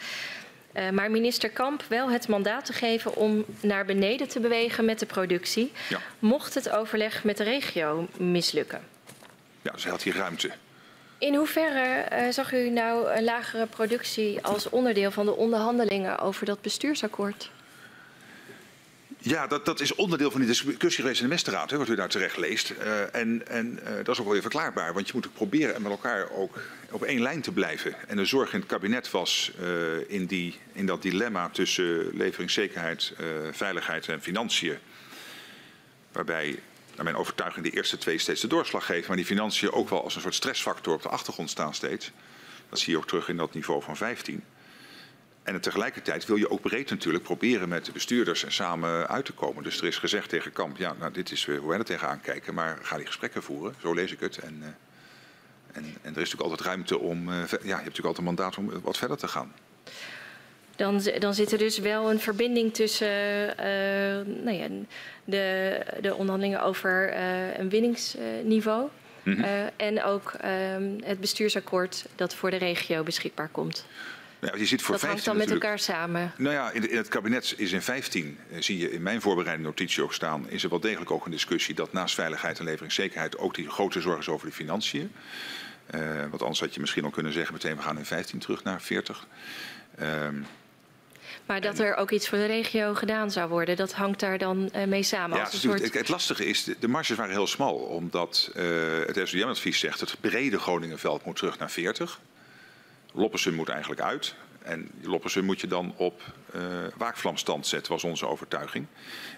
Uh, 0.75 0.91
maar 0.91 1.11
minister 1.11 1.51
Kamp 1.51 1.85
wel 1.89 2.11
het 2.11 2.29
mandaat 2.29 2.65
te 2.65 2.73
geven 2.73 3.17
om 3.17 3.45
naar 3.61 3.85
beneden 3.85 4.29
te 4.29 4.41
bewegen 4.41 4.85
met 4.85 4.99
de 4.99 5.07
productie, 5.07 5.73
ja. 5.89 6.01
mocht 6.19 6.55
het 6.55 6.71
overleg 6.71 7.25
met 7.25 7.37
de 7.37 7.45
regio 7.45 8.09
mislukken. 8.17 8.81
Ja, 9.63 9.73
hij 9.81 9.91
had 9.91 10.03
hier 10.03 10.17
ruimte. 10.17 10.51
In 11.21 11.35
hoeverre 11.35 12.07
uh, 12.13 12.33
zag 12.33 12.53
u 12.53 12.71
nou 12.71 13.11
een 13.13 13.25
lagere 13.25 13.67
productie 13.67 14.43
als 14.43 14.69
onderdeel 14.69 15.11
van 15.11 15.27
de 15.27 15.37
onderhandelingen 15.37 16.19
over 16.19 16.47
dat 16.47 16.61
bestuursakkoord? 16.61 17.51
Ja, 19.19 19.47
dat, 19.47 19.65
dat 19.65 19.81
is 19.81 19.95
onderdeel 19.95 20.31
van 20.31 20.41
die 20.41 20.49
discussie 20.49 21.03
geweest 21.03 21.21
in 21.21 21.23
de 21.23 21.29
ministerraad, 21.29 21.71
wat 21.71 21.89
u 21.89 21.95
daar 21.95 22.09
terecht 22.09 22.37
leest. 22.37 22.71
Uh, 22.71 23.15
en 23.15 23.47
en 23.47 23.81
uh, 23.83 23.97
dat 23.97 24.09
is 24.09 24.19
ook 24.19 24.25
wel 24.25 24.33
weer 24.33 24.43
verklaarbaar, 24.43 24.93
want 24.93 25.07
je 25.07 25.13
moet 25.15 25.27
ook 25.27 25.35
proberen 25.35 25.83
met 25.83 25.91
elkaar 25.91 26.31
ook 26.31 26.63
op 26.91 27.03
één 27.03 27.23
lijn 27.23 27.41
te 27.41 27.53
blijven. 27.53 27.95
En 28.09 28.17
de 28.17 28.25
zorg 28.25 28.53
in 28.53 28.59
het 28.59 28.69
kabinet 28.69 29.11
was 29.11 29.53
in, 30.07 30.27
die, 30.27 30.59
in 30.73 30.87
dat 30.87 31.03
dilemma 31.03 31.49
tussen 31.49 32.17
leveringszekerheid, 32.17 33.13
veiligheid 33.51 34.09
en 34.09 34.23
financiën. 34.23 34.79
Waarbij 36.13 36.59
naar 37.03 37.13
mijn 37.13 37.25
overtuiging 37.25 37.65
de 37.65 37.77
eerste 37.77 37.99
twee 37.99 38.19
steeds 38.19 38.41
de 38.41 38.47
doorslag 38.47 38.87
geven. 38.87 39.07
Maar 39.07 39.17
die 39.17 39.27
financiën 39.27 39.73
ook 39.73 39.89
wel 39.89 40.05
als 40.05 40.15
een 40.15 40.21
soort 40.21 40.35
stressfactor 40.35 40.95
op 40.95 41.03
de 41.03 41.09
achtergrond 41.09 41.51
staan 41.51 41.75
steeds. 41.75 42.11
Dat 42.69 42.79
zie 42.79 42.93
je 42.93 42.99
ook 42.99 43.07
terug 43.07 43.29
in 43.29 43.37
dat 43.37 43.55
niveau 43.55 43.83
van 43.83 43.97
15. 43.97 44.45
En 45.43 45.61
tegelijkertijd 45.61 46.27
wil 46.27 46.37
je 46.37 46.51
ook 46.51 46.61
breed 46.61 46.91
natuurlijk 46.91 47.25
proberen 47.25 47.69
met 47.69 47.85
de 47.85 47.93
bestuurders 47.93 48.45
samen 48.49 49.09
uit 49.09 49.25
te 49.25 49.33
komen. 49.33 49.63
Dus 49.63 49.79
er 49.79 49.87
is 49.87 49.99
gezegd 49.99 50.29
tegen 50.29 50.53
Kamp, 50.53 50.77
ja, 50.77 50.95
nou, 50.99 51.13
dit 51.13 51.31
is 51.31 51.47
hoe 51.47 51.69
wij 51.69 51.79
er 51.79 51.85
tegenaan 51.85 52.21
kijken, 52.21 52.55
maar 52.55 52.79
ga 52.83 52.97
die 52.97 53.07
gesprekken 53.07 53.43
voeren. 53.43 53.75
Zo 53.81 53.95
lees 53.95 54.13
ik 54.13 54.21
het. 54.21 54.39
En, 54.39 54.57
uh, 54.61 54.67
en, 55.73 55.85
en, 55.85 55.85
er 55.85 56.09
is 56.09 56.15
natuurlijk 56.15 56.43
altijd 56.43 56.61
ruimte 56.61 56.99
om, 56.99 57.29
uh, 57.29 57.35
ja, 57.35 57.37
je 57.37 57.57
hebt 57.59 57.63
natuurlijk 57.69 57.99
altijd 57.99 58.19
een 58.19 58.25
mandaat 58.25 58.57
om 58.57 58.81
wat 58.83 58.99
verder 58.99 59.17
te 59.17 59.29
gaan. 59.29 59.53
Dan, 60.81 61.03
dan 61.19 61.35
zit 61.35 61.53
er 61.53 61.59
dus 61.59 61.79
wel 61.79 62.11
een 62.11 62.21
verbinding 62.21 62.75
tussen 62.75 63.09
uh, 63.09 63.65
nou 64.45 64.57
ja, 64.57 64.67
de, 65.25 65.81
de 66.01 66.15
onderhandelingen 66.15 66.63
over 66.63 67.17
een 67.59 67.69
winningsniveau. 67.69 68.89
Mm 69.23 69.35
-hmm. 69.35 69.71
en 69.77 70.03
ook 70.03 70.33
ehm, 70.41 70.91
het 71.05 71.21
bestuursakkoord 71.21 72.07
dat 72.17 72.35
voor 72.35 72.51
de 72.51 72.57
regio 72.57 73.03
beschikbaar 73.03 73.49
komt. 73.49 73.87
Nou, 74.41 74.59
je 74.59 74.67
zit 74.67 74.83
voor 74.83 74.95
dat 74.95 75.05
hangt 75.05 75.25
dan 75.25 75.37
met 75.37 75.51
elkaar 75.51 75.79
samen. 75.79 76.33
Nou 76.37 76.55
ja, 76.55 76.71
in, 76.71 76.97
het 76.97 77.09
kabinet 77.09 77.55
is 77.57 77.73
in 77.73 77.83
15, 77.83 78.39
eh, 78.51 78.61
zie 78.61 78.79
je 78.79 78.91
in 78.91 79.03
mijn 79.03 79.21
voorbereidende 79.21 79.69
notitie 79.69 80.03
ook 80.03 80.15
staan, 80.15 80.49
is 80.49 80.63
er 80.63 80.71
wel 80.71 80.81
degelijk 80.81 81.11
ook 81.11 81.25
een 81.25 81.31
discussie 81.31 81.75
dat 81.75 81.93
naast 81.93 82.15
veiligheid 82.15 82.59
en 82.59 82.65
leveringszekerheid 82.65 83.39
ook 83.39 83.55
die 83.55 83.71
grote 83.71 84.01
zorg 84.01 84.19
is 84.19 84.29
over 84.29 84.47
de 84.47 84.53
financiën. 84.53 85.13
Uh, 85.95 86.01
want 86.31 86.43
anders 86.43 86.61
had 86.61 86.75
je 86.75 86.81
misschien 86.81 87.05
al 87.05 87.11
kunnen 87.11 87.33
zeggen 87.33 87.53
meteen 87.53 87.77
we 87.77 87.83
gaan 87.83 87.99
in 87.99 88.05
15 88.05 88.39
terug 88.39 88.65
naar 88.65 88.83
40. 88.83 89.27
Um, 90.01 90.47
maar 91.51 91.61
dat 91.61 91.79
er 91.79 91.97
ook 91.97 92.11
iets 92.11 92.29
voor 92.29 92.39
de 92.39 92.47
regio 92.47 92.95
gedaan 92.95 93.31
zou 93.31 93.49
worden, 93.49 93.77
dat 93.77 93.93
hangt 93.93 94.21
daar 94.21 94.39
dan 94.39 94.71
uh, 94.77 94.85
mee 94.85 95.03
samen. 95.03 95.37
Ja, 95.37 95.45
als 95.45 95.61
soort... 95.61 95.83
het, 95.83 95.95
het, 95.95 96.09
lastige 96.09 96.47
is, 96.47 96.65
de, 96.65 96.77
de 96.79 96.89
marges 96.89 97.17
waren 97.17 97.33
heel 97.33 97.47
smal. 97.47 97.75
Omdat 97.75 98.53
uh, 98.57 98.65
het 99.07 99.21
SDM-advies 99.29 99.79
zegt, 99.79 100.01
het 100.01 100.17
brede 100.21 100.59
Groningenveld 100.59 101.25
moet 101.25 101.37
terug 101.37 101.59
naar 101.59 101.71
40. 101.71 102.21
Loppersum 103.13 103.55
moet 103.55 103.69
eigenlijk 103.69 104.01
uit. 104.01 104.35
En 104.63 104.91
Loppersum 105.03 105.45
moet 105.45 105.61
je 105.61 105.67
dan 105.67 105.95
op 105.97 106.23
uh, 106.55 106.63
waakvlamstand 106.97 107.67
zetten, 107.67 107.93
was 107.93 108.05
onze 108.05 108.27
overtuiging. 108.27 108.87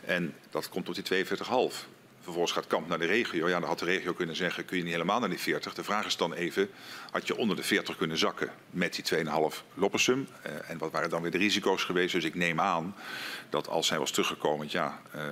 En 0.05 0.35
dat 0.51 0.69
komt 0.69 0.85
tot 0.85 1.09
die 1.09 1.25
42,5. 1.27 1.33
Vervolgens 2.23 2.53
gaat 2.53 2.67
Kamp 2.67 2.89
naar 2.89 2.99
de 2.99 3.07
regio. 3.07 3.49
Ja, 3.49 3.61
dan 3.61 3.69
had 3.69 3.79
de 3.79 3.85
regio 3.85 4.13
kunnen 4.13 4.37
zeggen, 4.37 4.65
kun 4.65 4.77
je 4.77 4.83
niet 4.83 4.93
helemaal 4.93 5.21
naar 5.21 5.29
die 5.29 5.39
40. 5.39 5.75
De 5.75 5.85
vraag 5.85 6.07
is 6.07 6.17
dan 6.17 6.33
even, 6.33 6.71
had 7.11 7.27
je 7.27 7.37
onder 7.37 7.57
de 7.57 7.63
40 7.63 7.97
kunnen 7.97 8.19
zakken 8.19 8.51
met 8.71 8.95
die 8.95 9.25
2,5 9.25 9.31
Loppersum? 9.75 10.29
Uh, 10.47 10.71
en 10.71 10.79
wat 10.79 10.91
waren 10.91 11.11
dan 11.11 11.23
weer 11.23 11.31
de 11.31 11.39
risico's 11.39 11.85
geweest? 11.85 12.13
Dus 12.13 12.25
ik 12.25 12.35
neem 12.35 12.61
aan 12.61 12.95
dat 13.51 13.69
als 13.69 13.89
hij 13.89 13.99
was 13.99 14.11
teruggekomen, 14.11 14.67
ja, 14.71 15.01
uh, 15.15 15.23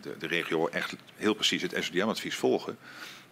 de, 0.00 0.16
de 0.18 0.26
regio 0.26 0.68
echt 0.68 0.96
heel 1.16 1.34
precies 1.34 1.62
het 1.62 1.76
SODM-advies 1.78 2.36
volgen 2.36 2.78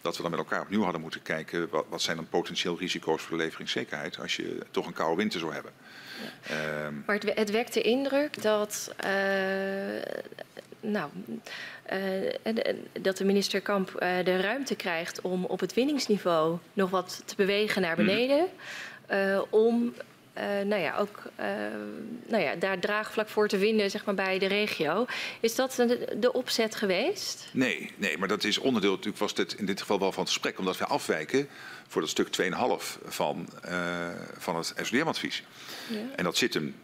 dat 0.03 0.17
we 0.17 0.23
dan 0.23 0.31
met 0.31 0.41
elkaar 0.41 0.61
opnieuw 0.61 0.83
hadden 0.83 1.01
moeten 1.01 1.23
kijken 1.23 1.69
wat, 1.71 1.85
wat 1.89 2.03
zijn 2.03 2.17
dan 2.17 2.29
potentieel 2.29 2.79
risico's 2.79 3.23
voor 3.23 3.37
de 3.37 3.43
leveringszekerheid 3.43 4.19
als 4.19 4.37
je 4.37 4.59
toch 4.71 4.87
een 4.87 4.93
koude 4.93 5.17
winter 5.17 5.41
zou 5.41 5.53
hebben. 5.53 5.73
Ja. 6.49 6.85
Um, 6.87 7.03
maar 7.07 7.17
het, 7.17 7.35
het 7.35 7.51
wekt 7.51 7.75
de 7.75 7.83
indruk 7.83 8.43
dat, 8.43 8.95
uh, 9.05 9.11
nou, 10.81 11.11
dat 13.01 13.16
de 13.16 13.24
minister 13.24 13.61
Kamp 13.61 13.88
uh, 13.88 14.24
de 14.24 14.40
ruimte 14.40 14.74
krijgt 14.74 15.20
om 15.20 15.45
op 15.45 15.61
het 15.61 15.74
winningsniveau 15.74 16.59
nog 16.72 16.90
wat 16.90 17.22
te 17.24 17.34
bewegen 17.36 17.82
naar 17.82 17.97
beneden. 17.97 18.47
Mm. 19.09 19.45
om 19.51 19.95
uh, 20.38 20.45
nou 20.45 20.82
ja, 20.82 20.97
ook 20.97 21.22
uh, 21.40 21.47
nou 22.26 22.43
ja, 22.43 22.55
daar 22.55 22.78
draagvlak 22.78 23.28
voor 23.28 23.49
te 23.49 23.59
vinden 23.59 23.90
zeg 23.90 24.05
maar, 24.05 24.14
bij 24.14 24.38
de 24.38 24.47
regio. 24.47 25.07
Is 25.40 25.55
dat 25.55 25.72
de, 25.72 26.16
de, 26.20 26.32
opzet 26.32 26.74
geweest? 26.74 27.49
Nee, 27.53 27.93
nee, 27.97 28.18
maar 28.18 28.28
dat 28.28 28.45
is 28.45 28.59
onderdeel, 28.59 28.90
natuurlijk 28.90 29.18
was 29.18 29.34
dit 29.34 29.53
in 29.53 29.66
dit 29.66 29.80
geval 29.80 29.99
wel 29.99 30.12
van 30.12 30.22
het 30.22 30.32
gesprek, 30.32 30.59
omdat 30.59 30.78
we 30.78 30.84
afwijken 30.84 31.49
voor 31.88 32.01
dat 32.01 32.11
stuk 32.11 32.28
2,5 32.43 32.49
van, 33.05 33.49
uh, 33.64 34.09
van 34.38 34.57
het 34.57 34.72
SDM-advies. 34.82 35.43
Ja. 35.88 35.97
En 36.16 36.24
dat 36.24 36.36
zit 36.36 36.55
hem 36.55 36.74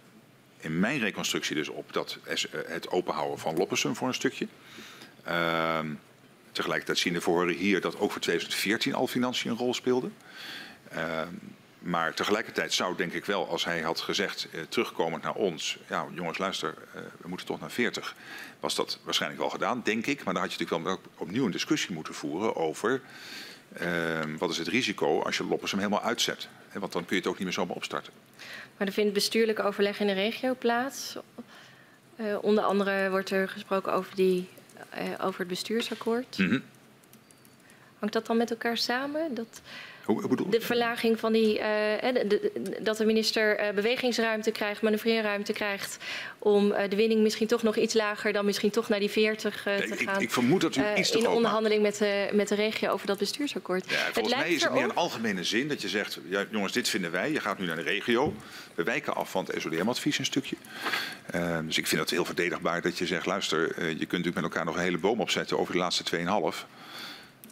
in 0.61 0.79
mijn 0.79 0.99
reconstructie 0.99 1.55
dus 1.55 1.69
op 1.69 1.93
dat, 1.93 2.19
het 2.67 2.91
openhouden 2.91 3.39
van 3.39 3.57
Loppersum 3.57 3.97
voor 3.97 4.09
een 4.09 4.15
stukje. 4.15 4.47
Uh, 5.27 5.79
tegelijkertijd 6.53 6.99
zien 6.99 7.13
we 7.13 7.21
voor 7.21 7.49
hier 7.49 7.81
dat 7.81 7.99
ook 7.99 8.13
voor 8.13 8.21
2014 8.21 8.95
al 8.95 9.07
financiën 9.07 9.51
een 9.51 9.57
rol 9.57 9.75
speelden. 9.75 10.15
Uh, 10.95 11.23
maar 11.79 12.15
tegelijkertijd 12.15 12.73
zou 12.73 12.97
denk 12.97 13.13
ik 13.13 13.25
wel, 13.25 13.49
als 13.49 13.65
hij 13.65 13.81
had 13.81 14.01
gezegd, 14.01 14.49
eh, 14.53 14.61
terugkomend 14.69 15.23
naar 15.23 15.35
ons, 15.35 15.79
ja 15.89 16.07
jongens 16.13 16.39
luister, 16.39 16.75
eh, 16.95 17.03
we 17.21 17.29
moeten 17.29 17.47
toch 17.47 17.61
naar 17.61 17.71
40, 17.71 18.15
was 18.61 18.75
dat 18.75 18.99
waarschijnlijk 19.03 19.41
wel 19.41 19.51
gedaan, 19.51 19.81
denk 19.85 20.07
ik. 20.07 20.25
Maar 20.25 20.35
dan 20.35 20.43
had 20.43 20.53
je 20.53 20.59
natuurlijk 20.59 20.89
wel 20.89 21.01
opnieuw 21.17 21.45
een 21.45 21.51
discussie 21.51 21.95
moeten 21.95 22.15
voeren 22.15 22.57
over 22.57 23.01
uh, 23.83 24.21
wat 24.39 24.51
is 24.51 24.59
het 24.59 24.69
risico 24.69 25.23
als 25.23 25.37
je 25.37 25.45
Loppersum 25.45 25.79
helemaal 25.79 26.03
uitzet. 26.03 26.49
Want 26.73 26.93
dan 26.93 27.05
kun 27.05 27.17
je 27.17 27.23
het 27.23 27.31
ook 27.31 27.37
niet 27.37 27.45
meer 27.45 27.53
zomaar 27.53 27.77
opstarten. 27.77 28.13
Maar 28.77 28.87
er 28.87 28.93
vindt 28.93 29.13
bestuurlijk 29.13 29.61
overleg 29.61 30.01
in 30.01 30.07
de 30.07 30.13
regio 30.13 30.55
plaats. 30.55 31.17
Uh, 32.17 32.39
onder 32.41 32.65
andere 32.65 33.11
wordt 33.11 33.31
er 33.31 33.49
gesproken 33.49 33.93
over, 33.93 34.15
die, 34.15 34.49
over 35.21 35.39
het 35.39 35.49
bestuursakkoord. 35.49 36.39
Mm 36.39 36.49
-hmm. 36.49 36.63
Hangt 37.99 38.15
dat 38.15 38.27
dan 38.27 38.37
met 38.37 38.51
elkaar 38.51 38.77
samen? 38.77 39.35
Dat... 39.35 39.61
De 40.49 40.61
verlaging 40.61 41.19
van 41.19 41.33
die, 41.33 41.59
uh, 41.59 41.65
de, 42.13 42.27
de, 42.29 42.79
dat 42.81 42.97
de 42.97 43.05
minister 43.05 43.61
uh, 43.61 43.71
bewegingsruimte 43.75 44.51
krijgt, 44.51 44.83
manoeuvreerruimte 44.83 45.53
krijgt 45.53 45.97
om 46.39 46.71
uh, 46.71 46.79
de 46.89 46.97
winning 46.97 47.23
misschien 47.23 47.47
toch 47.47 47.63
nog 47.63 47.77
iets 47.77 47.95
lager 47.95 48.33
dan 48.33 48.45
misschien 48.45 48.71
toch 48.71 48.89
naar 48.89 48.99
die 48.99 49.11
40 49.11 49.63
te 49.63 49.97
gaan. 49.97 50.21
Ik 50.21 50.31
vermoed 50.31 50.61
dat 50.61 50.77
u 50.77 50.83
iets 50.97 51.11
te 51.11 51.19
In 51.19 51.29
onderhandeling 51.29 51.83
met 51.83 51.99
de, 51.99 52.29
met 52.33 52.49
de 52.49 52.55
regio 52.55 52.91
over 52.91 53.07
dat 53.07 53.19
bestuursakkoord. 53.19 53.91
Ja, 53.91 53.97
volgens 53.97 54.35
het 54.35 54.45
mij 54.45 54.55
is 54.55 54.63
het 54.63 54.73
meer 54.73 54.85
een 54.85 54.95
algemene 54.95 55.45
zin 55.45 55.69
dat 55.69 55.83
je 55.83 55.89
zegt, 55.89 56.19
ja, 56.29 56.45
jongens 56.51 56.73
dit 56.73 56.89
vinden 56.89 57.11
wij, 57.11 57.33
je 57.33 57.41
gaat 57.41 57.59
nu 57.59 57.67
naar 57.67 57.77
de 57.77 57.83
regio. 57.83 58.35
We 58.75 58.83
wijken 58.83 59.15
af 59.15 59.31
van 59.31 59.45
het 59.45 59.63
SODM-advies 59.63 60.19
een 60.19 60.25
stukje. 60.25 60.57
dus 61.65 61.79
ik 61.79 61.87
vind 61.87 62.01
het 62.01 62.11
heel 62.11 62.25
verdedigbaar 62.25 62.83
dat 62.83 62.99
je 62.99 63.07
zegt, 63.07 63.27
luister, 63.27 63.61
je 63.89 63.95
kunt 63.95 64.11
natuurlijk 64.11 64.35
met 64.35 64.45
elkaar 64.45 64.65
nog 64.65 64.75
een 64.77 64.83
hele 64.83 64.99
boom 64.99 65.21
opzetten 65.21 65.59
over 65.59 65.73
de 65.73 65.79
laatste 65.79 66.17
2,5. 66.17 66.78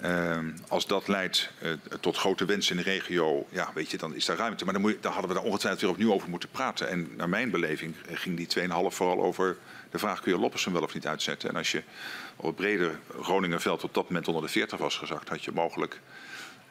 Uh, 0.04 0.38
als 0.68 0.86
dat 0.86 1.08
leidt 1.08 1.50
uh, 1.62 1.72
tot 2.00 2.16
grote 2.16 2.44
wensen 2.44 2.76
in 2.76 2.82
de 2.82 2.90
regio, 2.90 3.46
ja, 3.50 3.70
weet 3.74 3.90
je, 3.90 3.96
dan 3.96 4.14
is 4.14 4.24
daar 4.24 4.36
ruimte. 4.36 4.64
Maar 4.64 4.72
dan, 4.72 4.82
moet 4.82 4.92
je, 4.92 5.00
dan 5.00 5.12
hadden 5.12 5.30
we 5.30 5.36
daar 5.36 5.46
ongetwijfeld 5.46 5.82
weer 5.82 5.90
opnieuw 5.90 6.12
over 6.12 6.28
moeten 6.28 6.48
praten. 6.48 6.88
En 6.88 7.10
naar 7.16 7.28
mijn 7.28 7.50
beleving 7.50 7.94
ging 8.12 8.36
die 8.36 8.68
2,5 8.68 8.68
vooral 8.88 9.22
over 9.22 9.56
de 9.90 9.98
vraag: 9.98 10.20
kun 10.20 10.32
je 10.32 10.38
Loppersum 10.38 10.72
wel 10.72 10.82
of 10.82 10.94
niet 10.94 11.06
uitzetten? 11.06 11.48
En 11.48 11.56
als 11.56 11.72
je 11.72 11.82
op 12.36 12.46
het 12.46 12.56
brede 12.56 12.92
Groningenveld 13.20 13.84
op 13.84 13.94
dat 13.94 14.08
moment 14.08 14.28
onder 14.28 14.42
de 14.42 14.48
40 14.48 14.78
was 14.78 14.96
gezakt, 14.96 15.28
had 15.28 15.44
je 15.44 15.52
mogelijk, 15.52 16.00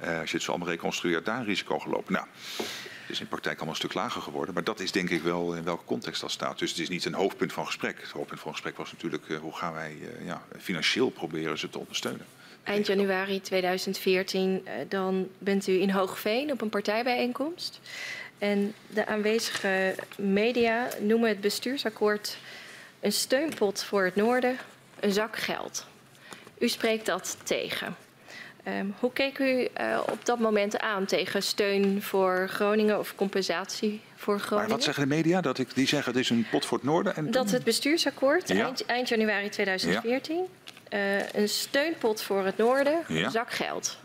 uh, 0.04 0.20
als 0.20 0.30
je 0.30 0.36
het 0.36 0.46
zo 0.46 0.52
allemaal 0.52 0.70
reconstrueert, 0.70 1.26
daar 1.26 1.40
een 1.40 1.46
risico 1.46 1.80
gelopen. 1.80 2.14
Nou, 2.14 2.26
het 2.58 3.10
is 3.10 3.20
in 3.20 3.28
praktijk 3.28 3.56
allemaal 3.56 3.74
een 3.74 3.80
stuk 3.80 3.94
lager 3.94 4.22
geworden. 4.22 4.54
Maar 4.54 4.64
dat 4.64 4.80
is 4.80 4.92
denk 4.92 5.10
ik 5.10 5.24
wel 5.24 5.54
in 5.54 5.64
welke 5.64 5.86
context 5.86 6.22
dat 6.22 6.32
staat. 6.32 6.60
Dus 6.60 6.70
het 6.70 6.80
is 6.80 6.90
niet 6.90 7.06
een 7.06 7.14
hoofdpunt 7.14 7.54
van 7.54 7.66
gesprek. 7.66 8.02
Het 8.02 8.10
hoofdpunt 8.10 8.40
van 8.40 8.52
gesprek 8.52 8.78
was 8.78 8.92
natuurlijk 8.92 9.28
uh, 9.28 9.38
hoe 9.38 9.56
gaan 9.56 9.74
wij 9.74 9.98
ja, 10.24 10.42
financieel 10.60 11.10
proberen 11.10 11.58
ze 11.58 11.70
te 11.70 11.80
ondersteunen 11.80 12.26
eind 12.66 12.88
januari 12.88 13.42
2014, 13.42 14.62
uh, 14.66 14.72
dan 14.88 15.28
bent 15.38 15.68
u 15.68 15.82
in 15.82 15.90
Hoogveen 15.90 16.52
op 16.52 16.62
een 16.62 16.70
partijbijeenkomst. 16.70 17.80
En 18.38 18.74
de 18.88 19.06
aanwezige 19.06 19.96
media 20.18 20.88
noemen 21.00 21.30
het 21.30 21.42
bestuursakkoord 21.42 22.38
een 23.00 23.12
steunpot 23.12 23.84
voor 23.84 24.04
het 24.04 24.16
noorden, 24.16 24.58
een 25.00 25.12
zak 25.12 25.38
geld. 25.38 25.86
U 26.58 26.70
spreekt 26.70 27.06
dat 27.06 27.38
tegen. 27.44 27.96
Um, 28.68 28.94
hoe 29.00 29.14
keek 29.14 29.40
u 29.40 29.68
uh, 29.82 30.00
op 30.12 30.26
dat 30.26 30.40
moment 30.40 30.80
aan 30.80 31.06
tegen 31.06 31.44
steun 31.44 32.02
voor 32.02 32.48
Groningen 32.50 33.00
of 33.00 33.16
compensatie 33.16 34.02
voor 34.16 34.40
Groningen? 34.40 34.70
Maar 34.70 34.78
wat 34.78 34.84
zeggen 34.84 35.10
de 35.10 35.16
media? 35.16 35.42
Dat 35.42 35.58
ik, 35.58 35.76
die 35.76 35.88
zeggen 35.88 36.12
het 36.12 36.22
is 36.22 36.30
een 36.30 36.48
pot 36.52 36.66
voor 36.66 36.78
het 36.78 36.88
noorden? 36.88 37.16
En 37.16 37.32
dat 37.32 37.52
het 37.52 37.64
bestuursakkoord 37.64 38.48
ja. 38.48 38.66
eind, 38.66 38.86
eind, 38.86 39.10
januari 39.10 39.50
2014 39.50 40.36
ja 40.36 40.44
uh, 40.96 41.34
een 41.34 41.50
steunpot 41.50 42.22
voor 42.22 42.46
het 42.46 42.58
noorden, 42.58 43.04
ja. 43.08 43.30
zak 43.30 43.52
geld. 43.52 43.98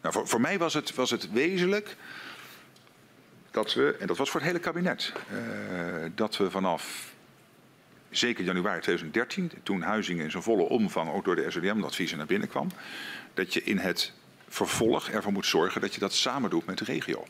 Nou, 0.00 0.14
voor, 0.14 0.28
voor 0.28 0.40
mij 0.40 0.58
was 0.58 0.74
het, 0.74 0.94
was 0.94 1.10
het 1.10 1.32
wezenlijk 1.32 1.96
dat 3.50 3.74
we, 3.74 3.96
en 4.00 4.06
dat 4.06 4.16
was 4.16 4.30
voor 4.30 4.40
het 4.40 4.48
hele 4.48 4.62
kabinet, 4.62 5.12
uh, 5.32 6.04
dat 6.14 6.36
we 6.36 6.50
vanaf 6.50 7.14
zeker 8.10 8.44
januari 8.44 8.80
2013, 8.80 9.52
toen 9.62 9.82
Huizingen 9.82 10.24
in 10.24 10.30
zijn 10.30 10.42
volle 10.42 10.62
omvang 10.62 11.12
ook 11.12 11.24
door 11.24 11.36
de 11.36 11.50
SODM-adviezen 11.50 12.18
naar 12.18 12.26
binnen 12.26 12.48
kwam, 12.48 12.68
dat 13.34 13.54
je 13.54 13.62
in 13.62 13.78
het 13.78 14.12
vervolg 14.48 15.08
ervoor 15.08 15.32
moet 15.32 15.46
zorgen 15.46 15.80
dat 15.80 15.94
je 15.94 16.00
dat 16.00 16.12
samen 16.12 16.50
doet 16.50 16.66
met 16.66 16.78
de 16.78 16.84
regio. 16.84 17.24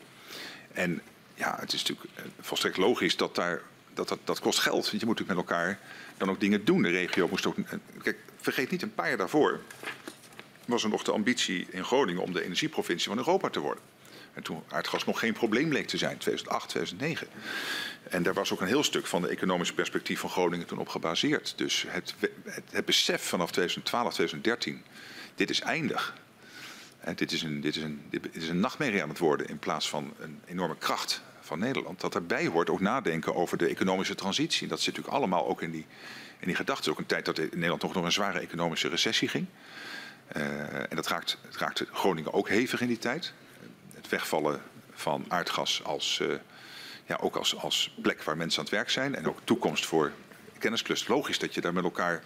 En 0.73 1.01
ja, 1.33 1.57
het 1.59 1.73
is 1.73 1.83
natuurlijk 1.83 2.17
eh, 2.17 2.23
volstrekt 2.39 2.77
logisch 2.77 3.17
dat 3.17 3.35
daar, 3.35 3.61
dat, 3.93 4.07
dat, 4.07 4.19
dat 4.23 4.39
kost 4.39 4.59
geld. 4.59 4.89
Want 4.89 4.99
je 4.99 5.05
moet 5.05 5.19
natuurlijk 5.19 5.47
met 5.47 5.49
elkaar 5.49 5.79
dan 6.17 6.29
ook 6.29 6.39
dingen 6.39 6.65
doen. 6.65 6.81
De 6.81 6.89
regio 6.89 7.27
moest 7.27 7.45
ook. 7.45 7.55
Kijk, 8.01 8.17
vergeet 8.37 8.71
niet, 8.71 8.81
een 8.81 8.93
paar 8.93 9.07
jaar 9.07 9.17
daarvoor 9.17 9.59
was 10.65 10.83
er 10.83 10.89
nog 10.89 11.03
de 11.03 11.11
ambitie 11.11 11.67
in 11.69 11.83
Groningen 11.83 12.21
om 12.21 12.33
de 12.33 12.43
energieprovincie 12.43 13.09
van 13.09 13.17
Europa 13.17 13.49
te 13.49 13.59
worden. 13.59 13.83
En 14.33 14.43
toen 14.43 14.63
aardgas 14.67 15.05
nog 15.05 15.19
geen 15.19 15.33
probleem 15.33 15.69
bleek 15.69 15.87
te 15.87 15.97
zijn, 15.97 16.17
2008, 16.17 16.69
2009. 16.69 17.27
En 18.09 18.23
daar 18.23 18.33
was 18.33 18.53
ook 18.53 18.61
een 18.61 18.67
heel 18.67 18.83
stuk 18.83 19.05
van 19.05 19.21
de 19.21 19.27
economische 19.27 19.73
perspectief 19.73 20.19
van 20.19 20.29
Groningen 20.29 20.65
toen 20.65 20.79
op 20.79 20.89
gebaseerd. 20.89 21.53
Dus 21.55 21.85
het, 21.87 22.15
het, 22.43 22.63
het 22.69 22.85
besef 22.85 23.21
vanaf 23.21 23.51
2012, 23.51 24.13
2013, 24.13 24.83
dit 25.35 25.49
is 25.49 25.61
eindig. 25.61 26.15
En 26.99 27.15
dit, 27.15 27.31
is 27.31 27.41
een, 27.41 27.61
dit, 27.61 27.75
is 27.75 27.83
een, 27.83 28.01
dit 28.09 28.27
is 28.31 28.49
een 28.49 28.59
nachtmerrie 28.59 29.01
aan 29.01 29.09
het 29.09 29.17
worden 29.17 29.47
in 29.47 29.59
plaats 29.59 29.89
van 29.89 30.13
een 30.19 30.41
enorme 30.45 30.77
kracht 30.77 31.21
van 31.47 31.59
Nederland, 31.59 32.01
dat 32.01 32.15
erbij 32.15 32.47
hoort 32.47 32.69
ook 32.69 32.79
nadenken 32.79 33.35
over 33.35 33.57
de 33.57 33.67
economische 33.67 34.15
transitie. 34.15 34.67
Dat 34.67 34.79
zit 34.79 34.87
natuurlijk 34.87 35.15
allemaal 35.15 35.47
ook 35.47 35.61
in 35.61 35.71
die, 35.71 35.85
in 36.39 36.47
die 36.47 36.55
gedachten. 36.55 36.91
Ook 36.91 36.97
een 36.97 37.05
tijd 37.05 37.25
dat 37.25 37.39
in 37.39 37.49
Nederland 37.51 37.79
toch 37.79 37.93
nog 37.93 38.03
een 38.03 38.11
zware 38.11 38.39
economische 38.39 38.87
recessie 38.87 39.27
ging. 39.27 39.45
Uh, 40.37 40.75
en 40.75 40.95
dat 40.95 41.07
raakt, 41.07 41.37
het 41.41 41.57
raakte 41.57 41.87
Groningen 41.91 42.33
ook 42.33 42.49
hevig 42.49 42.81
in 42.81 42.87
die 42.87 42.97
tijd. 42.97 43.33
Het 43.93 44.09
wegvallen 44.09 44.61
van 44.91 45.25
aardgas 45.27 45.83
als, 45.83 46.19
uh, 46.21 46.33
ja, 47.05 47.17
ook 47.21 47.35
als, 47.35 47.55
als 47.55 47.95
plek 48.01 48.23
waar 48.23 48.37
mensen 48.37 48.59
aan 48.59 48.65
het 48.65 48.73
werk 48.73 48.89
zijn. 48.89 49.15
En 49.15 49.27
ook 49.27 49.39
toekomst 49.43 49.85
voor 49.85 50.11
kennisclusters. 50.59 51.09
Logisch 51.09 51.39
dat 51.39 51.53
je 51.53 51.61
daar 51.61 51.73
met 51.73 51.83
elkaar 51.83 52.23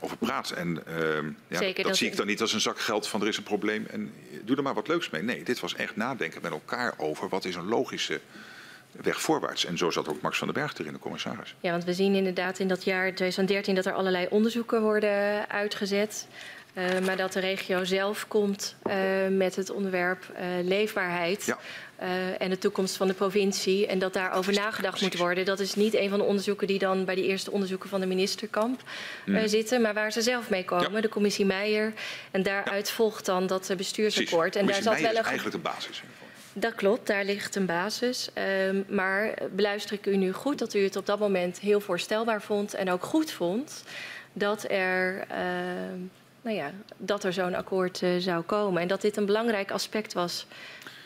over 0.00 0.16
praat. 0.16 0.50
En 0.50 0.82
uh, 0.88 1.30
ja, 1.48 1.58
Zeker, 1.58 1.84
dat, 1.84 1.96
zie 1.96 2.06
ik 2.06 2.16
dan 2.16 2.26
niet 2.26 2.40
als 2.40 2.52
een 2.52 2.60
zak 2.60 2.80
geld 2.80 3.08
van 3.08 3.20
er 3.20 3.28
is 3.28 3.36
een 3.36 3.42
probleem 3.42 3.86
en 3.86 4.12
doe 4.42 4.56
er 4.56 4.62
maar 4.62 4.74
wat 4.74 4.88
leuks 4.88 5.10
mee. 5.10 5.22
Nee, 5.22 5.42
dit 5.42 5.60
was 5.60 5.74
echt 5.74 5.96
nadenken 5.96 6.42
met 6.42 6.52
elkaar 6.52 6.94
over 6.96 7.28
wat 7.28 7.44
is 7.44 7.54
een 7.54 7.68
logische 7.68 8.20
weg 9.02 9.20
voorwaarts. 9.20 9.64
En 9.64 9.78
zo 9.78 9.90
zat 9.90 10.08
ook 10.08 10.20
Max 10.20 10.38
van 10.38 10.46
den 10.46 10.56
Berg 10.62 10.78
erin, 10.78 10.92
de 10.92 10.98
commissaris. 10.98 11.54
Ja, 11.60 11.70
want 11.70 11.84
we 11.84 11.94
zien 11.94 12.14
inderdaad 12.14 12.58
in 12.58 12.68
dat 12.68 12.84
jaar 12.84 13.14
2013 13.14 13.74
dat 13.74 13.86
er 13.86 13.92
allerlei 13.92 14.26
onderzoeken 14.30 14.82
worden 14.82 15.48
uitgezet. 15.48 16.26
Uh, 16.74 16.98
maar 17.06 17.16
dat 17.16 17.32
de 17.32 17.40
regio 17.40 17.84
zelf 17.84 18.28
komt 18.28 18.74
uh, 18.86 18.94
met 19.30 19.56
het 19.56 19.70
onderwerp 19.70 20.24
uh, 20.32 20.64
leefbaarheid. 20.64 21.44
Ja. 21.44 21.58
En 22.38 22.50
de 22.50 22.58
toekomst 22.58 22.96
van 22.96 23.06
de 23.06 23.14
provincie. 23.14 23.86
En 23.86 23.98
dat 23.98 24.12
daarover 24.12 24.52
nagedacht 24.52 25.00
moet 25.00 25.16
worden. 25.16 25.44
Dat 25.44 25.60
is 25.60 25.74
niet 25.74 25.94
een 25.94 26.08
van 26.08 26.18
de 26.18 26.24
onderzoeken 26.24 26.66
die 26.66 26.78
dan 26.78 27.04
bij 27.04 27.14
de 27.14 27.26
eerste 27.26 27.50
onderzoeken 27.50 27.88
van 27.88 28.00
de 28.00 28.06
ministerkamp 28.06 28.82
mm. 29.24 29.48
zitten. 29.48 29.80
Maar 29.80 29.94
waar 29.94 30.12
ze 30.12 30.22
zelf 30.22 30.50
mee 30.50 30.64
komen, 30.64 30.92
ja. 30.92 31.00
de 31.00 31.08
commissie 31.08 31.46
Meijer. 31.46 31.92
En 32.30 32.42
daaruit 32.42 32.88
ja. 32.88 32.94
volgt 32.94 33.26
dan 33.26 33.46
dat 33.46 33.74
bestuursakkoord. 33.76 34.56
En 34.56 34.66
daar 34.66 34.82
zat 34.82 35.00
wel 35.00 35.16
een... 35.16 35.24
eigenlijk 35.24 35.56
de 35.56 35.62
basis. 35.62 36.02
Dat 36.54 36.74
klopt, 36.74 37.06
daar 37.06 37.24
ligt 37.24 37.56
een 37.56 37.66
basis. 37.66 38.28
Um, 38.68 38.84
maar 38.88 39.34
beluister 39.50 39.94
ik 39.94 40.06
u 40.06 40.16
nu 40.16 40.32
goed 40.32 40.58
dat 40.58 40.74
u 40.74 40.82
het 40.82 40.96
op 40.96 41.06
dat 41.06 41.18
moment 41.18 41.60
heel 41.60 41.80
voorstelbaar 41.80 42.42
vond. 42.42 42.74
En 42.74 42.90
ook 42.90 43.04
goed 43.04 43.30
vond 43.30 43.84
dat 44.32 44.70
er... 44.70 45.24
Uh, 45.30 45.36
nou 46.42 46.56
ja, 46.56 46.70
dat 46.96 47.24
er 47.24 47.32
zo'n 47.32 47.54
akkoord 47.54 48.02
uh, 48.02 48.10
zou 48.18 48.42
komen. 48.42 48.82
En 48.82 48.88
dat 48.88 49.00
dit 49.00 49.16
een 49.16 49.26
belangrijk 49.26 49.70
aspect 49.70 50.12
was 50.12 50.46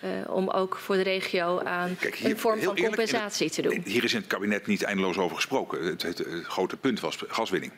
uh, 0.04 0.30
om 0.34 0.48
ook 0.48 0.76
voor 0.76 0.94
de 0.94 1.02
regio 1.02 1.60
aan 1.60 1.96
Kijk, 2.00 2.14
hier, 2.14 2.30
een 2.30 2.38
vorm 2.38 2.60
van 2.60 2.76
compensatie 2.76 3.50
te 3.50 3.62
doen. 3.62 3.82
Hier 3.84 4.04
is 4.04 4.12
in 4.12 4.18
het 4.18 4.28
kabinet 4.28 4.66
niet 4.66 4.82
eindeloos 4.82 5.18
over 5.18 5.36
gesproken. 5.36 5.84
Het, 5.84 6.02
het, 6.02 6.18
het 6.18 6.44
grote 6.44 6.76
punt 6.76 7.00
was 7.00 7.18
gaswinning. 7.28 7.72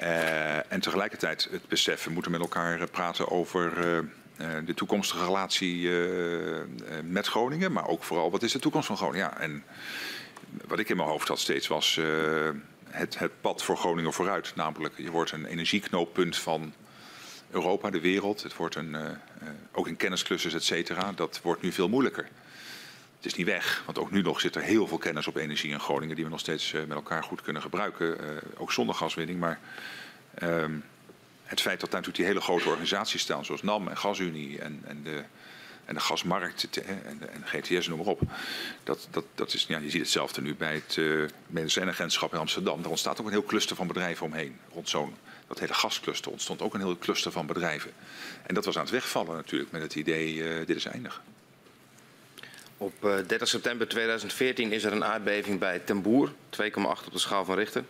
Uh, 0.00 0.72
en 0.72 0.80
tegelijkertijd 0.80 1.48
het 1.50 1.68
besef, 1.68 2.04
we 2.04 2.10
moeten 2.10 2.32
met 2.32 2.40
elkaar 2.40 2.90
praten 2.90 3.30
over 3.30 3.72
de 4.64 4.74
toekomstige 4.74 5.24
relatie 5.24 5.90
met 7.02 7.26
Groningen. 7.26 7.72
Maar 7.72 7.86
ook 7.86 8.02
vooral, 8.04 8.30
wat 8.30 8.42
is 8.42 8.52
de 8.52 8.58
toekomst 8.58 8.86
van 8.86 8.96
Groningen? 8.96 9.26
Ja, 9.26 9.38
en 9.38 9.64
wat 10.66 10.78
ik 10.78 10.88
in 10.88 10.96
mijn 10.96 11.08
hoofd 11.08 11.28
had 11.28 11.38
steeds 11.38 11.66
was 11.66 12.00
het, 12.88 13.18
het 13.18 13.40
pad 13.40 13.62
voor 13.62 13.76
Groningen 13.76 14.12
vooruit. 14.12 14.52
Namelijk, 14.54 14.94
je 14.96 15.10
wordt 15.10 15.32
een 15.32 15.44
energieknooppunt 15.44 16.36
van 16.36 16.72
Europa, 17.50 17.90
de 17.90 18.00
wereld. 18.00 18.42
Het 18.42 18.56
wordt 18.56 18.74
een, 18.74 18.96
ook 19.72 19.88
in 19.88 19.96
kennisclusters, 19.96 20.54
et 20.54 20.64
cetera. 20.64 21.12
Dat 21.12 21.40
wordt 21.42 21.62
nu 21.62 21.72
veel 21.72 21.88
moeilijker. 21.88 22.28
Het 23.16 23.26
is 23.26 23.34
niet 23.34 23.46
weg, 23.46 23.82
want 23.84 23.98
ook 23.98 24.10
nu 24.10 24.22
nog 24.22 24.40
zit 24.40 24.56
er 24.56 24.62
heel 24.62 24.86
veel 24.86 24.98
kennis 24.98 25.26
op 25.26 25.36
energie 25.36 25.70
in 25.70 25.80
Groningen... 25.80 26.14
die 26.14 26.24
we 26.24 26.30
nog 26.30 26.40
steeds 26.40 26.72
met 26.72 26.90
elkaar 26.90 27.22
goed 27.22 27.42
kunnen 27.42 27.62
gebruiken. 27.62 28.18
ook 28.56 28.72
zonder 28.72 28.94
gaswinning. 28.94 29.40
Maar 29.40 29.58
ehm, 30.34 30.72
het 31.52 31.60
feit 31.60 31.80
dat 31.80 31.90
natuurlijk 31.90 32.16
die 32.16 32.26
hele 32.26 32.40
grote 32.40 32.68
organisaties 32.68 33.20
staan... 33.20 33.44
zoals 33.44 33.62
NAM 33.62 33.88
en 33.88 33.96
GasUnie 33.96 34.60
en, 34.60 34.82
en 34.86 35.02
de 35.02 35.22
en 35.84 35.94
de 35.94 36.00
gasmarkt 36.00 36.80
en, 36.80 37.20
GTS, 37.44 37.88
noem 37.88 37.98
maar 37.98 38.06
op. 38.06 38.20
Dat, 38.84 39.08
dat, 39.10 39.24
dat 39.34 39.54
is, 39.54 39.64
ja, 39.68 39.78
je 39.78 39.90
ziet 39.90 40.00
hetzelfde 40.00 40.40
nu 40.40 40.54
bij 40.54 40.74
het 40.74 40.96
uh, 40.96 41.28
in 41.52 42.38
Amsterdam. 42.38 42.82
Daar 42.82 42.90
ontstaat 42.90 43.20
ook 43.20 43.26
een 43.26 43.32
heel 43.32 43.44
cluster 43.44 43.76
van 43.76 43.86
bedrijven 43.86 44.26
omheen. 44.26 44.58
Rond 44.72 44.88
zo'n 44.88 45.14
dat 45.46 45.58
hele 45.58 45.74
gascluster 45.74 46.32
ontstond 46.32 46.62
ook 46.62 46.74
een 46.74 46.80
heel 46.80 46.98
cluster 46.98 47.32
van 47.32 47.46
bedrijven. 47.46 47.92
En 48.46 48.54
dat 48.54 48.64
was 48.64 48.76
aan 48.76 48.82
het 48.82 48.90
wegvallen 48.90 49.36
natuurlijk 49.36 49.72
met 49.72 49.82
het 49.82 49.94
idee, 49.94 50.34
uh, 50.34 50.66
dit 50.66 50.76
is 50.76 50.84
eindig. 50.84 51.22
Op 52.76 53.04
uh, 53.04 53.18
eh, 53.18 53.26
30 53.28 53.48
september 53.48 53.88
2014 53.88 54.72
is 54.72 54.84
er 54.84 54.92
een 54.92 55.04
aardbeving 55.04 55.58
bij 55.58 55.78
Ten 55.78 56.02
Boer, 56.02 56.32
2,8 56.60 56.72
op 57.06 57.12
de 57.12 57.18
schaal 57.18 57.44
van 57.44 57.54
Richter. 57.54 57.84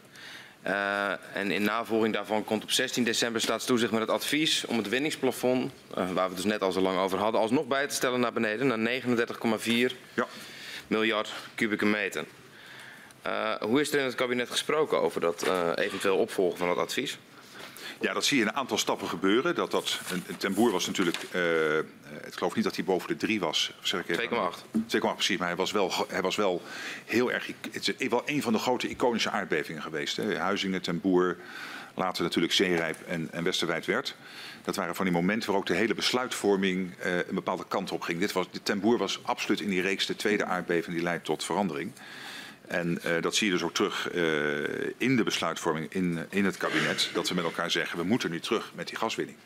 Uh, 0.66 1.36
en 1.36 1.50
in 1.50 1.62
navolging 1.62 2.14
daarvan 2.14 2.44
komt 2.44 2.62
op 2.62 2.70
16 2.70 3.04
december 3.04 3.40
staatstoezicht 3.40 3.92
met 3.92 4.00
het 4.00 4.10
advies 4.10 4.64
om 4.64 4.76
het 4.76 4.88
winningsplafond, 4.88 5.72
uh, 5.90 5.96
waar 5.96 6.14
we 6.14 6.20
het 6.20 6.36
dus 6.36 6.44
net 6.44 6.62
al 6.62 6.72
zo 6.72 6.80
lang 6.80 6.98
over 6.98 7.18
hadden, 7.18 7.40
alsnog 7.40 7.66
bij 7.66 7.86
te 7.86 7.94
stellen 7.94 8.20
naar 8.20 8.32
beneden, 8.32 8.66
naar 8.66 9.02
39,4 9.02 9.68
ja. 10.14 10.26
miljard 10.86 11.32
kubieke 11.54 11.86
meter. 11.86 12.24
Uh, 13.26 13.54
hoe 13.54 13.80
is 13.80 13.92
er 13.92 13.98
in 13.98 14.04
het 14.04 14.14
kabinet 14.14 14.50
gesproken 14.50 15.00
over 15.00 15.20
dat 15.20 15.50
eventueel 15.74 16.16
opvolgen 16.16 16.58
van 16.58 16.68
dat 16.68 16.76
advies? 16.76 17.18
Ja, 18.02 18.12
dat 18.12 18.24
zie 18.24 18.36
je 18.36 18.42
in 18.42 18.48
een 18.48 18.56
aantal 18.56 18.78
stappen 18.78 19.08
gebeuren. 19.08 19.54
Dat, 19.54 19.70
dat, 19.70 20.00
ten 20.38 20.54
Boer 20.54 20.70
was 20.70 20.86
natuurlijk, 20.86 21.16
uh, 21.34 21.78
ik 22.26 22.34
geloof 22.34 22.54
niet 22.54 22.64
dat 22.64 22.76
hij 22.76 22.84
boven 22.84 23.08
de 23.08 23.16
3 23.16 23.40
was. 23.40 23.72
2,8. 23.72 23.98
2,8 24.02 24.98
precies, 25.00 25.36
maar 25.38 25.48
hij 25.48 25.56
was 25.56 25.72
wel, 25.72 25.92
hij 26.08 26.22
was 26.22 26.36
wel 26.36 26.62
heel 27.04 27.32
erg, 27.32 27.50
het 27.70 27.94
is 27.98 28.08
wel 28.08 28.22
een 28.24 28.42
van 28.42 28.52
de 28.52 28.58
grote 28.58 28.88
iconische 28.88 29.30
aardbevingen 29.30 29.82
geweest. 29.82 30.16
Hè. 30.16 30.38
Huizingen, 30.38 30.82
ten 30.82 31.00
Boer, 31.00 31.36
later 31.94 32.22
natuurlijk 32.22 32.52
Zeerijp 32.52 32.96
en, 33.06 33.28
en 33.32 33.44
Westerwijd 33.44 33.86
werd. 33.86 34.14
Dat 34.62 34.76
waren 34.76 34.94
van 34.94 35.04
die 35.04 35.14
momenten 35.14 35.50
waar 35.50 35.58
ook 35.58 35.66
de 35.66 35.74
hele 35.74 35.94
besluitvorming 35.94 36.94
uh, 37.06 37.16
een 37.16 37.34
bepaalde 37.34 37.64
kant 37.68 37.92
op 37.92 38.02
ging. 38.02 38.20
Dit 38.20 38.32
was, 38.32 38.46
de 38.50 38.62
ten 38.62 38.80
Boer 38.80 38.98
was 38.98 39.20
absoluut 39.22 39.60
in 39.60 39.68
die 39.68 39.80
reeks 39.80 40.06
de 40.06 40.16
tweede 40.16 40.44
aardbeving 40.44 40.94
die 40.94 41.04
leidt 41.04 41.24
tot 41.24 41.44
verandering. 41.44 41.92
En 42.72 42.98
uh, 43.06 43.22
dat 43.22 43.34
zie 43.34 43.46
je 43.46 43.52
dus 43.52 43.62
ook 43.62 43.74
terug 43.74 44.12
uh, 44.14 44.22
in 44.96 45.16
de 45.16 45.22
besluitvorming 45.22 45.92
in, 45.92 46.26
in 46.30 46.44
het 46.44 46.56
kabinet. 46.56 47.10
Dat 47.14 47.28
we 47.28 47.34
met 47.34 47.44
elkaar 47.44 47.70
zeggen, 47.70 47.98
we 47.98 48.04
moeten 48.04 48.30
nu 48.30 48.40
terug 48.40 48.72
met 48.74 48.88
die 48.88 48.96
gaswinning. 48.96 49.38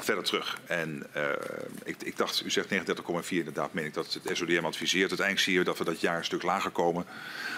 Verder 0.00 0.24
terug. 0.24 0.58
En 0.66 1.06
ik, 1.84 1.96
ik, 2.02 2.16
dacht, 2.16 2.42
u 2.44 2.50
zegt 2.50 2.68
39,4, 2.70 3.28
inderdaad 3.28 3.72
meen 3.72 3.84
ik 3.84 3.94
dat 3.94 4.18
het 4.22 4.36
SODM 4.36 4.64
adviseert. 4.64 5.08
Uiteindelijk 5.08 5.46
zie 5.46 5.58
je 5.58 5.64
dat 5.64 5.78
we 5.78 5.84
dat 5.84 6.00
jaar 6.00 6.16
een 6.16 6.24
stuk 6.24 6.42
lager 6.42 6.70
komen. 6.70 7.06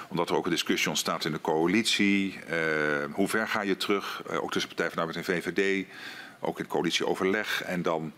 Omdat 0.09 0.31
er 0.31 0.37
ook 0.37 0.45
een 0.45 0.51
discussie 0.51 0.89
ontstaat 0.89 1.25
in 1.25 1.33
de 1.33 1.41
coalitie. 1.41 2.39
hoe 3.13 3.29
ver 3.29 3.49
ga 3.49 3.63
je 3.63 3.77
terug? 3.77 4.23
ook 4.29 4.53
tussen 4.53 4.75
Partij 4.75 4.91
van 4.91 4.99
Arbeid 4.99 5.17
en 5.17 5.25
VVD. 5.25 5.87
Ook 6.41 6.59
in 6.59 6.67
coalitieoverleg. 6.67 7.63
En 7.63 7.83
dan 7.83 8.13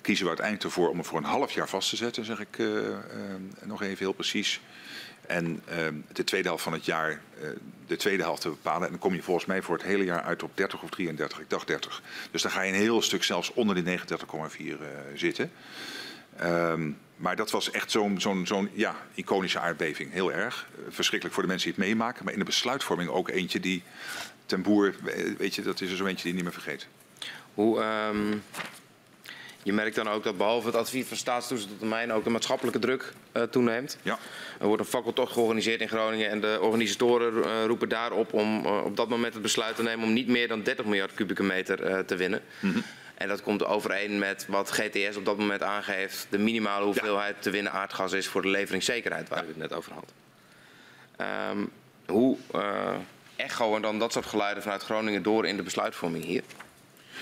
kiezen 0.00 0.24
we 0.24 0.30
uiteindelijk 0.30 0.66
ervoor 0.66 0.88
om 0.88 0.98
het 0.98 1.06
voor 1.06 1.18
een 1.18 1.24
half 1.24 1.52
jaar 1.52 1.68
vast 1.68 1.90
te 1.90 1.96
zetten, 1.96 2.24
zeg 2.24 2.40
ik 2.40 2.58
nog 3.62 3.82
even 3.82 3.98
heel 3.98 4.12
precies. 4.12 4.60
En 5.28 5.62
uh, 5.68 5.76
de 6.12 6.24
tweede 6.24 6.48
helft 6.48 6.62
van 6.62 6.72
het 6.72 6.84
jaar, 6.84 7.10
uh, 7.10 7.48
de 7.86 7.96
tweede 7.96 8.22
helft 8.22 8.40
te 8.40 8.48
bepalen. 8.48 8.82
En 8.82 8.90
dan 8.90 8.98
kom 8.98 9.14
je 9.14 9.22
volgens 9.22 9.46
mij 9.46 9.62
voor 9.62 9.76
het 9.76 9.86
hele 9.86 10.04
jaar 10.04 10.22
uit 10.22 10.42
op 10.42 10.50
30 10.54 10.82
of 10.82 10.90
33. 10.90 11.40
Ik 11.40 11.50
dacht 11.50 11.66
30. 11.66 12.02
Dus 12.30 12.42
dan 12.42 12.50
ga 12.50 12.62
je 12.62 12.72
een 12.72 12.78
heel 12.78 13.02
stuk 13.02 13.24
zelfs 13.24 13.52
onder 13.52 13.84
die 13.84 13.98
39,4 13.98 14.00
uh, 14.58 14.76
zitten. 15.14 15.50
Um, 16.42 16.98
maar 17.16 17.36
dat 17.36 17.50
was 17.50 17.70
echt 17.70 17.90
zo'n 17.90 18.20
zo'n 18.20 18.46
zo'n 18.46 18.70
ja, 18.72 18.96
iconische 19.14 19.58
aardbeving. 19.58 20.12
Heel 20.12 20.32
erg. 20.32 20.68
verschrikkelijk 20.88 21.34
voor 21.34 21.42
de 21.42 21.48
mensen 21.48 21.70
die 21.70 21.78
het 21.78 21.88
meemaken. 21.88 22.24
Maar 22.24 22.32
in 22.32 22.38
de 22.38 22.44
besluitvorming 22.44 23.10
ook 23.10 23.28
eentje 23.28 23.60
die 23.60 23.82
ten 24.46 24.62
boer, 24.62 24.94
weet 25.38 25.54
je, 25.54 25.62
dat 25.62 25.80
is 25.80 25.90
er 25.90 25.96
zo 25.96 26.06
eentje 26.06 26.24
die 26.24 26.34
niet 26.34 26.42
meer 26.42 26.52
vergeet. 26.52 26.86
Hoe, 27.54 27.82
um, 27.82 28.42
je 29.66 29.72
merkt 29.72 29.94
dan 29.94 30.08
ook 30.08 30.24
dat 30.24 30.36
behalve 30.36 30.66
het 30.66 30.76
advies 30.76 31.06
van 31.06 31.16
staatstoezicht 31.16 31.72
op 31.72 31.78
termijn 31.78 32.12
ook 32.12 32.24
de 32.24 32.30
maatschappelijke 32.30 32.78
druk 32.78 33.12
uh, 33.32 33.42
toeneemt. 33.42 33.98
Ja. 34.02 34.18
Er 34.60 34.66
wordt 34.66 34.82
een 34.82 34.88
fakkeltocht 34.88 35.32
georganiseerd 35.32 35.80
in 35.80 35.88
Groningen 35.88 36.30
en 36.30 36.40
de 36.40 36.58
organisatoren 36.60 37.34
uh, 37.34 37.64
roepen 37.64 37.88
daarop 37.88 38.32
om 38.32 38.66
uh, 38.66 38.84
op 38.84 38.96
dat 38.96 39.08
moment 39.08 39.32
het 39.32 39.42
besluit 39.42 39.76
te 39.76 39.82
nemen 39.82 40.06
om 40.06 40.12
niet 40.12 40.28
meer 40.28 40.48
dan 40.48 40.62
30 40.62 40.84
miljard 40.84 41.14
kubieke 41.14 41.42
meter 41.42 42.04
te 42.04 42.16
winnen. 42.16 42.42
Mm 42.60 42.72
-hmm. 42.72 42.82
En 43.14 43.28
dat 43.28 43.42
komt 43.42 43.64
overeen 43.64 44.18
met 44.18 44.46
wat 44.48 44.70
GTS 44.70 45.16
op 45.16 45.24
dat 45.24 45.38
moment 45.38 45.62
aangeeft, 45.62 46.26
de 46.30 46.38
minimale 46.38 46.84
hoeveelheid 46.84 47.34
ja. 47.34 47.42
te 47.42 47.50
winnen 47.50 47.72
aardgas 47.72 48.12
is 48.12 48.26
voor 48.26 48.42
de 48.42 48.48
leveringszekerheid 48.48 49.28
waar 49.28 49.38
ja. 49.38 49.44
u 49.44 49.48
het 49.48 49.56
net 49.56 49.72
over 49.72 49.92
had. 49.92 50.12
Um, 51.50 51.70
hoe 52.06 52.36
echoen 53.36 53.82
dan 53.82 53.98
dat 53.98 54.12
soort 54.12 54.26
geluiden 54.26 54.62
vanuit 54.62 54.82
Groningen 54.82 55.22
door 55.22 55.46
in 55.46 55.56
de 55.56 55.62
besluitvorming 55.62 56.24
hier? 56.24 56.42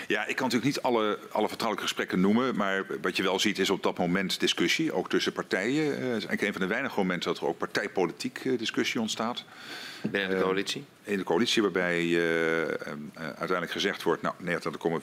Ja, 0.07 0.27
ik 0.27 0.37
kan 0.37 0.47
natuurlijk 0.47 0.75
niet 0.75 0.83
alle, 0.83 1.19
alle 1.31 1.49
vertrouwelijke 1.49 1.89
gesprekken 1.89 2.21
noemen. 2.21 2.57
Maar 2.57 2.87
wat 3.03 3.17
je 3.17 3.23
wel 3.23 3.39
ziet 3.39 3.59
is 3.59 3.71
op 3.71 3.83
dat 3.83 3.99
moment 3.99 4.41
discussie, 4.41 4.93
ook 4.93 5.09
tussen 5.09 5.33
partijen. 5.33 5.85
Uh, 5.85 5.93
het 5.93 5.97
is 5.97 6.09
eigenlijk 6.09 6.43
een 6.43 6.53
van 6.53 6.61
de 6.61 6.67
weinige 6.67 6.99
momenten 6.99 7.33
dat 7.33 7.43
er 7.43 7.49
ook 7.49 7.59
partijpolitiek 7.59 8.45
uh, 8.45 8.59
discussie 8.59 9.01
ontstaat. 9.01 9.45
Binnen 10.03 10.37
de 10.37 10.43
coalitie? 10.43 10.85
Uh, 11.05 11.13
in 11.13 11.19
de 11.19 11.25
coalitie, 11.25 11.63
waarbij 11.63 12.21
uiteindelijk 13.15 13.71
gezegd 13.71 14.03
wordt... 14.03 14.23
nou, 14.23 14.35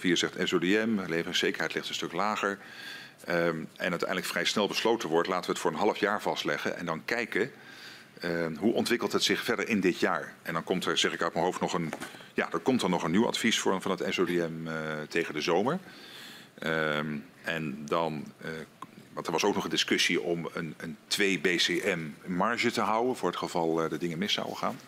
39,4 0.02 0.12
zegt 0.12 0.36
SODM, 0.44 1.00
leveringszekerheid 1.08 1.74
ligt 1.74 1.88
een 1.88 1.94
stuk 1.94 2.14
lager. 2.14 2.58
Um, 3.30 3.68
en 3.76 3.90
uiteindelijk 3.90 4.28
vrij 4.28 4.46
snel 4.46 4.68
besloten 4.68 5.10
wordt, 5.10 5.28
laten 5.28 5.46
we 5.46 5.52
het 5.52 5.62
voor 5.62 5.72
een 5.72 5.78
half 5.78 5.98
jaar 5.98 6.22
vastleggen... 6.22 6.78
en 6.78 6.86
dan 6.86 7.06
kijken 7.06 7.52
uh, 8.26 8.58
hoe 8.58 8.74
ontwikkelt 8.74 9.12
het 9.12 9.24
zich 9.24 9.44
verder 9.44 9.68
in 9.68 9.80
dit 9.80 10.00
jaar? 10.00 10.34
En 10.42 10.54
dan 10.54 10.64
komt 10.64 10.86
er, 10.86 10.98
zeg 10.98 11.14
ik 11.14 11.22
uit 11.22 11.34
mijn 11.34 11.46
hoofd, 11.46 11.60
nog 11.60 11.74
een, 11.74 11.94
ja, 12.34 12.52
er 12.52 12.60
komt 12.60 12.82
dan 12.82 12.90
nog 12.90 13.04
een 13.04 13.12
nieuw 13.12 13.28
advies 13.28 13.60
voor, 13.60 13.82
van 13.82 13.92
het 13.92 14.06
SODM 14.10 14.68
uh, 14.68 14.74
tegen 15.10 15.34
de 15.34 15.42
zomer. 15.42 15.80
Um, 16.64 17.26
en 17.44 17.86
dan 17.86 18.26
uh, 18.46 18.50
want 19.14 19.26
er 19.26 19.32
was 19.32 19.44
ook 19.44 19.56
nog 19.56 19.64
een 19.64 19.70
discussie 19.70 20.22
om 20.22 20.50
een, 20.54 20.74
een 20.78 20.98
2 21.08 21.40
BCM 21.40 22.00
marge 22.26 22.72
te 22.72 22.82
houden 22.82 23.16
voor 23.16 23.30
het 23.30 23.38
geval 23.38 23.84
uh, 23.84 23.90
de 23.90 23.98
dingen 23.98 24.18
mis 24.18 24.34
zouden 24.34 24.58
gaan. 24.58 24.80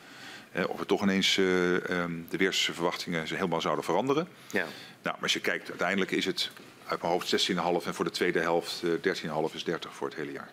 Of 0.67 0.79
we 0.79 0.85
toch 0.85 1.01
ineens 1.01 1.37
um, 1.37 2.25
de 2.29 2.37
weersverwachtingen 2.37 3.25
helemaal 3.27 3.61
zouden 3.61 3.83
veranderen. 3.83 4.27
Ja. 4.51 4.61
Nou, 4.61 4.69
maar 5.01 5.21
als 5.21 5.33
je 5.33 5.39
kijkt, 5.39 5.69
uiteindelijk 5.69 6.11
is 6.11 6.25
het 6.25 6.51
uit 6.85 7.01
mijn 7.01 7.13
hoofd 7.13 7.49
16,5 7.51 7.87
en 7.87 7.93
voor 7.93 8.05
de 8.05 8.11
tweede 8.11 8.39
helft 8.39 8.83
13,5 8.85 8.89
is 9.53 9.63
30 9.63 9.95
voor 9.95 10.07
het 10.07 10.17
hele 10.17 10.31
jaar. 10.31 10.49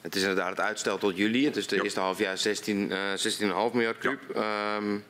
Het 0.00 0.14
is 0.14 0.20
inderdaad 0.20 0.50
het 0.50 0.60
uitstel 0.60 0.98
tot 0.98 1.16
juli. 1.16 1.44
Het 1.44 1.56
is 1.56 1.66
de 1.66 1.82
eerste 1.82 2.00
halfjaar 2.00 2.38
16, 2.38 2.90
16,5 2.90 2.94
miljard. 3.72 4.02
Ja. 4.34 4.76
Um, 4.76 5.04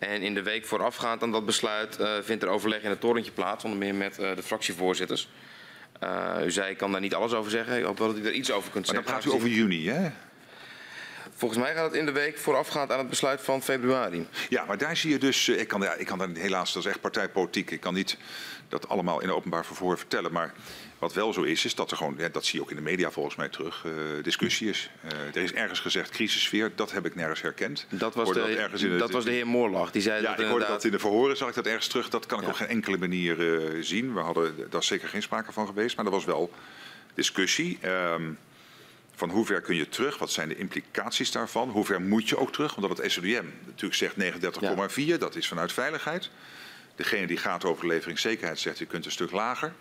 en 0.00 0.22
in 0.22 0.34
de 0.34 0.42
week 0.42 0.66
voorafgaand 0.66 1.22
aan 1.22 1.32
dat 1.32 1.46
besluit 1.46 2.00
uh, 2.00 2.12
vindt 2.22 2.42
er 2.42 2.48
overleg 2.48 2.82
in 2.82 2.90
het 2.90 3.00
torentje 3.00 3.32
plaats, 3.32 3.64
onder 3.64 3.78
meer 3.78 3.94
met 3.94 4.18
uh, 4.20 4.36
de 4.36 4.42
fractievoorzitters. 4.42 5.28
Uh, 6.02 6.36
u 6.44 6.50
zei, 6.50 6.70
ik 6.70 6.76
kan 6.76 6.92
daar 6.92 7.00
niet 7.00 7.14
alles 7.14 7.32
over 7.32 7.50
zeggen. 7.50 7.78
Ik 7.78 7.84
hoop 7.84 7.98
wel 7.98 8.06
dat 8.06 8.16
u 8.16 8.26
er 8.26 8.32
iets 8.32 8.50
over 8.50 8.70
kunt 8.70 8.86
maar 8.86 8.94
zeggen. 8.94 9.12
dan 9.12 9.22
praat 9.22 9.32
u 9.32 9.36
over 9.36 9.48
juni, 9.48 9.88
hè? 9.88 10.10
Volgens 11.40 11.60
mij 11.60 11.74
gaat 11.74 11.84
het 11.84 11.94
in 11.94 12.06
de 12.06 12.12
week 12.12 12.38
voorafgaand 12.38 12.92
aan 12.92 12.98
het 12.98 13.08
besluit 13.08 13.40
van 13.40 13.62
februari. 13.62 14.26
Ja, 14.48 14.64
maar 14.64 14.78
daar 14.78 14.96
zie 14.96 15.10
je 15.10 15.18
dus... 15.18 15.48
Ik 15.48 15.68
kan, 15.68 15.80
ja, 15.80 15.94
ik 15.94 16.06
kan 16.06 16.18
daar 16.18 16.28
helaas, 16.34 16.72
dat 16.72 16.84
is 16.84 16.88
echt 16.88 17.00
partijpolitiek. 17.00 17.70
Ik 17.70 17.80
kan 17.80 17.94
niet 17.94 18.16
dat 18.68 18.88
allemaal 18.88 19.20
in 19.20 19.32
openbaar 19.32 19.66
vervoer 19.66 19.98
vertellen. 19.98 20.32
Maar 20.32 20.52
wat 20.98 21.12
wel 21.12 21.32
zo 21.32 21.42
is, 21.42 21.64
is 21.64 21.74
dat 21.74 21.90
er 21.90 21.96
gewoon, 21.96 22.14
ja, 22.18 22.28
dat 22.28 22.44
zie 22.44 22.58
je 22.58 22.64
ook 22.64 22.70
in 22.70 22.76
de 22.76 22.82
media 22.82 23.10
volgens 23.10 23.36
mij 23.36 23.48
terug, 23.48 23.84
uh, 23.86 23.92
discussie 24.22 24.68
is. 24.68 24.90
Uh, 25.04 25.10
er 25.12 25.42
is 25.42 25.52
ergens 25.52 25.80
gezegd 25.80 26.10
crisissfeer, 26.10 26.72
dat 26.74 26.92
heb 26.92 27.06
ik 27.06 27.14
nergens 27.14 27.42
herkend. 27.42 27.86
Dat 27.88 28.14
was, 28.14 28.32
de, 28.32 28.96
dat, 28.98 29.10
was 29.10 29.24
de 29.24 29.30
heer 29.30 29.46
Moorlach, 29.46 29.90
die 29.90 30.02
zei 30.02 30.22
ja, 30.22 30.30
dat 30.30 30.40
ik 30.40 30.46
hoorde 30.50 30.66
dat 30.66 30.84
in 30.84 30.90
de 30.90 30.98
verhoren, 30.98 31.36
zag 31.36 31.48
ik 31.48 31.54
dat 31.54 31.66
ergens 31.66 31.86
terug. 31.86 32.08
Dat 32.08 32.26
kan 32.26 32.38
ik 32.38 32.44
Ja. 32.44 32.50
op 32.50 32.56
geen 32.56 32.68
enkele 32.68 32.98
manier 32.98 33.38
uh, 33.38 33.82
zien. 33.82 34.14
We 34.14 34.20
hadden, 34.20 34.66
daar 34.70 34.80
is 34.80 34.86
zeker 34.86 35.08
geen 35.08 35.22
sprake 35.22 35.52
van 35.52 35.66
geweest, 35.66 35.96
maar 35.96 36.04
er 36.04 36.10
was 36.10 36.24
wel 36.24 36.50
discussie. 37.14 37.78
Um, 37.86 38.38
van 39.20 39.30
hoe 39.30 39.46
ver 39.46 39.60
kun 39.60 39.76
je 39.76 39.88
terug? 39.88 40.18
Wat 40.18 40.30
zijn 40.30 40.48
de 40.48 40.56
implicaties 40.56 41.30
daarvan? 41.30 41.68
Hoe 41.68 41.84
ver 41.84 42.00
moet 42.00 42.28
je 42.28 42.36
ook 42.36 42.52
terug? 42.52 42.76
Omdat 42.76 42.98
het 42.98 43.12
SODM 43.12 43.44
natuurlijk 43.66 43.94
zegt 43.94 44.14
39,4, 44.94 44.94
ja. 44.94 45.16
dat 45.16 45.36
is 45.36 45.48
vanuit 45.48 45.72
veiligheid. 45.72 46.30
Degene 46.94 47.26
die 47.26 47.36
gaat 47.36 47.64
over 47.64 47.86
leveringszekerheid 47.86 48.58
zegt 48.58 48.78
je 48.78 48.86
kunt 48.86 49.04
een 49.04 49.10
stuk 49.10 49.30
lager. 49.30 49.72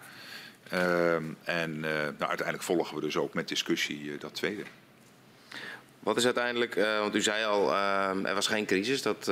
Uh, 0.73 1.15
en 1.43 1.75
uh, 1.75 1.81
nou, 1.81 2.15
uiteindelijk 2.19 2.63
volgen 2.63 2.95
we 2.95 3.01
dus 3.01 3.17
ook 3.17 3.33
met 3.33 3.47
discussie 3.47 4.01
uh, 4.03 4.19
dat 4.19 4.35
tweede. 4.35 4.63
Wat 5.99 6.17
is 6.17 6.25
uiteindelijk, 6.25 6.75
uh, 6.75 6.99
want 6.99 7.15
u 7.15 7.21
zei 7.21 7.45
al, 7.45 7.71
uh, 7.71 8.25
er 8.25 8.33
was 8.33 8.47
geen 8.47 8.65
crisis. 8.65 9.01
Dat, 9.01 9.27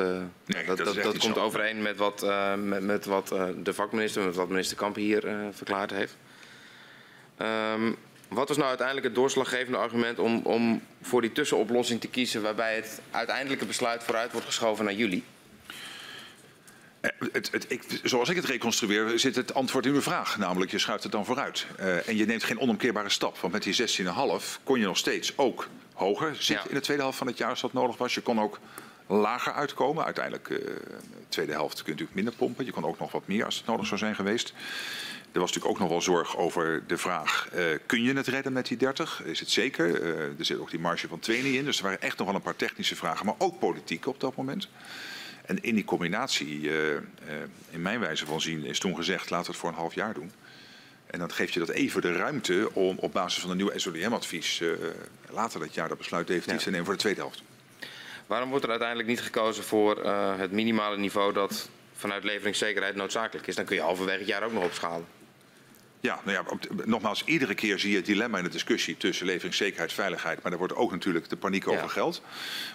nee, 0.46 0.66
dat, 0.66 0.78
dat, 0.78 1.18
komt 1.18 1.36
zo. 1.36 1.42
overeen 1.42 1.82
met 1.82 1.98
wat, 1.98 2.22
met, 2.58 2.82
met 2.82 3.06
wat 3.06 3.28
de 3.64 3.74
vakminister, 3.74 4.26
met 4.26 4.36
wat 4.36 4.50
minister 4.50 4.78
Kamp 4.78 4.96
hier 4.96 5.52
verklaard 5.52 5.92
heeft. 5.92 6.18
Um, 7.42 7.98
wat 8.28 8.48
was 8.48 8.58
nou 8.58 8.70
uiteindelijk 8.70 9.08
het 9.08 9.16
doorslaggevende 9.16 9.78
argument 9.78 10.20
om, 10.20 10.42
om 10.44 10.82
voor 11.02 11.22
die 11.22 11.32
tussenoplossing 11.32 12.02
te 12.02 12.08
kiezen 12.08 12.42
waarbij 12.42 12.76
het 12.76 13.02
uiteindelijke 13.12 13.66
besluit 13.66 14.04
vooruit 14.04 14.32
wordt 14.32 14.48
geschoven 14.48 14.86
naar 14.86 14.94
juli? 14.94 15.24
Het, 17.32 17.52
het, 17.52 17.66
ik, 17.68 18.00
zoals 18.04 18.30
ik 18.30 18.36
het 18.36 18.46
reconstrueer, 18.46 19.20
zit 19.20 19.36
het 19.36 19.54
antwoord 19.54 19.86
in 19.86 19.94
uw 19.94 20.02
vraag. 20.02 20.38
Namelijk, 20.38 20.72
je 20.72 20.80
schuift 20.80 21.04
het 21.04 21.12
dan 21.12 21.26
vooruit. 21.26 21.66
Uh, 21.80 22.08
en 22.08 22.16
je 22.16 22.26
neemt 22.26 22.44
geen 22.44 22.60
onomkeerbare 22.60 23.10
stap. 23.10 23.38
Want 23.38 23.54
met 23.54 23.64
die 23.64 24.04
16,5 24.06 24.64
kon 24.64 24.80
je 24.80 24.86
nog 24.86 24.98
steeds 24.98 25.38
ook 25.38 25.68
hoger 25.94 26.36
zitten 26.36 26.56
ja. 26.56 26.70
in 26.70 26.76
de 26.76 26.82
tweede 26.82 27.04
helft 27.04 27.18
van 27.18 27.28
het 27.28 27.38
jaar 27.38 27.50
als 27.50 27.62
dat 27.62 27.74
nodig 27.74 27.98
was. 27.98 28.14
Je 28.14 28.22
kon 28.22 28.42
ook 28.42 28.60
lager 29.08 29.54
uitkomen. 29.54 30.06
Uiteindelijk, 30.06 30.50
uh, 30.50 30.58
de 30.58 31.00
tweede 31.30 31.52
helft 31.52 31.76
kun 31.76 31.84
je 31.84 31.92
natuurlijk 31.92 32.16
minder 32.16 32.34
pompen. 32.34 32.66
Je 32.66 32.72
kon 32.72 32.86
ook 32.86 33.00
nog 33.00 33.12
wat 33.12 33.28
meer 33.28 33.46
als 33.46 33.58
het 33.58 33.66
nodig 33.66 33.86
zou 33.86 34.00
zijn 34.00 34.16
geweest. 34.16 34.54
Er 35.38 35.44
was 35.44 35.52
natuurlijk 35.52 35.82
ook 35.82 35.90
nog 35.90 35.98
wel 35.98 36.16
zorg 36.16 36.38
over 36.38 36.84
de 36.88 36.98
vraag: 36.98 37.50
uh, 37.56 37.64
kun 37.86 38.04
je 38.04 38.14
het 38.14 38.28
redden 38.28 38.54
met 38.54 38.68
die 38.68 38.78
30? 38.78 39.24
Is 39.24 39.40
het 39.40 39.50
zeker? 39.50 40.02
Uh, 40.02 40.40
er 40.40 40.46
zit 40.46 40.60
ook 40.60 40.70
die 40.70 40.80
marge 40.80 41.08
van 41.08 41.20
2 41.20 41.44
niet 41.44 41.56
in. 41.56 41.66
Dus 41.66 41.78
er 41.78 41.84
waren 41.84 42.02
echt 42.02 42.18
nog 42.18 42.28
wel 42.28 42.36
een 42.36 42.42
paar 42.42 42.56
technische 42.56 42.96
vragen, 42.96 43.26
maar 43.26 43.36
ook 43.38 43.60
politiek 43.60 44.08
op 44.08 44.20
dat 44.20 44.36
moment. 44.36 44.68
En 45.46 45.64
in 45.64 45.76
die 45.76 45.86
combinatie, 45.86 46.60
uh, 46.60 46.94
uh, 46.94 47.00
in 47.70 47.82
mijn 47.82 48.00
wijze 48.00 48.26
van 48.26 48.42
zien, 48.42 48.66
is 48.66 48.80
toen 48.80 48.96
gezegd: 48.96 49.30
laten 49.30 49.46
we 49.46 49.52
het 49.52 49.60
voor 49.60 49.70
een 49.70 49.76
half 49.76 49.94
jaar 49.94 50.14
doen. 50.14 50.32
En 51.06 51.20
dan 51.20 51.32
geeft 51.32 51.54
je 51.54 51.60
dat 51.60 51.70
even 51.70 52.02
de 52.02 52.16
ruimte 52.16 52.70
om 52.74 52.98
op 52.98 53.14
basis 53.14 53.42
van 53.42 53.52
een 53.52 53.58
nieuw 53.58 53.72
SODM-advies 53.76 54.64
later 55.30 55.60
dat 55.60 55.74
jaar 55.74 55.88
dat 55.88 55.98
besluit 55.98 56.28
definitief 56.28 56.58
ja. 56.58 56.64
te 56.64 56.70
nemen 56.70 56.86
voor 56.86 56.96
de 56.96 57.00
tweede 57.00 57.20
helft. 57.20 57.42
Waarom 58.28 58.50
wordt 58.50 58.64
er 58.64 58.70
uiteindelijk 58.70 59.10
niet 59.10 59.22
gekozen 59.22 59.64
voor 59.64 60.06
het 60.38 60.52
minimale 60.52 60.98
niveau 60.98 61.34
dat 61.34 61.70
vanuit 61.94 62.24
leveringszekerheid 62.24 62.96
noodzakelijk 62.96 63.48
is? 63.48 63.56
Dan 63.56 63.66
kun 63.66 63.76
je 63.76 63.82
halverwege 63.82 64.20
het 64.20 64.28
jaar 64.28 64.44
ook 64.44 64.54
nog 64.54 64.64
opschalen. 64.64 65.06
Ja, 66.00 66.20
nou 66.24 66.38
ja, 66.38 66.58
nogmaals, 66.86 67.24
iedere 67.26 67.54
keer 67.54 67.80
zie 67.80 67.90
je 67.90 67.96
het 67.96 68.06
dilemma 68.06 68.38
in 68.38 68.44
de 68.44 68.50
discussie 68.50 68.98
tussen 68.98 69.26
leveringszekerheid 69.26 69.90
en 69.90 69.96
veiligheid. 69.96 70.44
Maar 70.44 70.52
er 70.52 70.58
wordt 70.58 70.76
ook 70.76 70.92
natuurlijk 70.92 71.30
de 71.30 71.38
paniek 71.38 71.68
over 71.68 71.90
geld. 71.90 72.22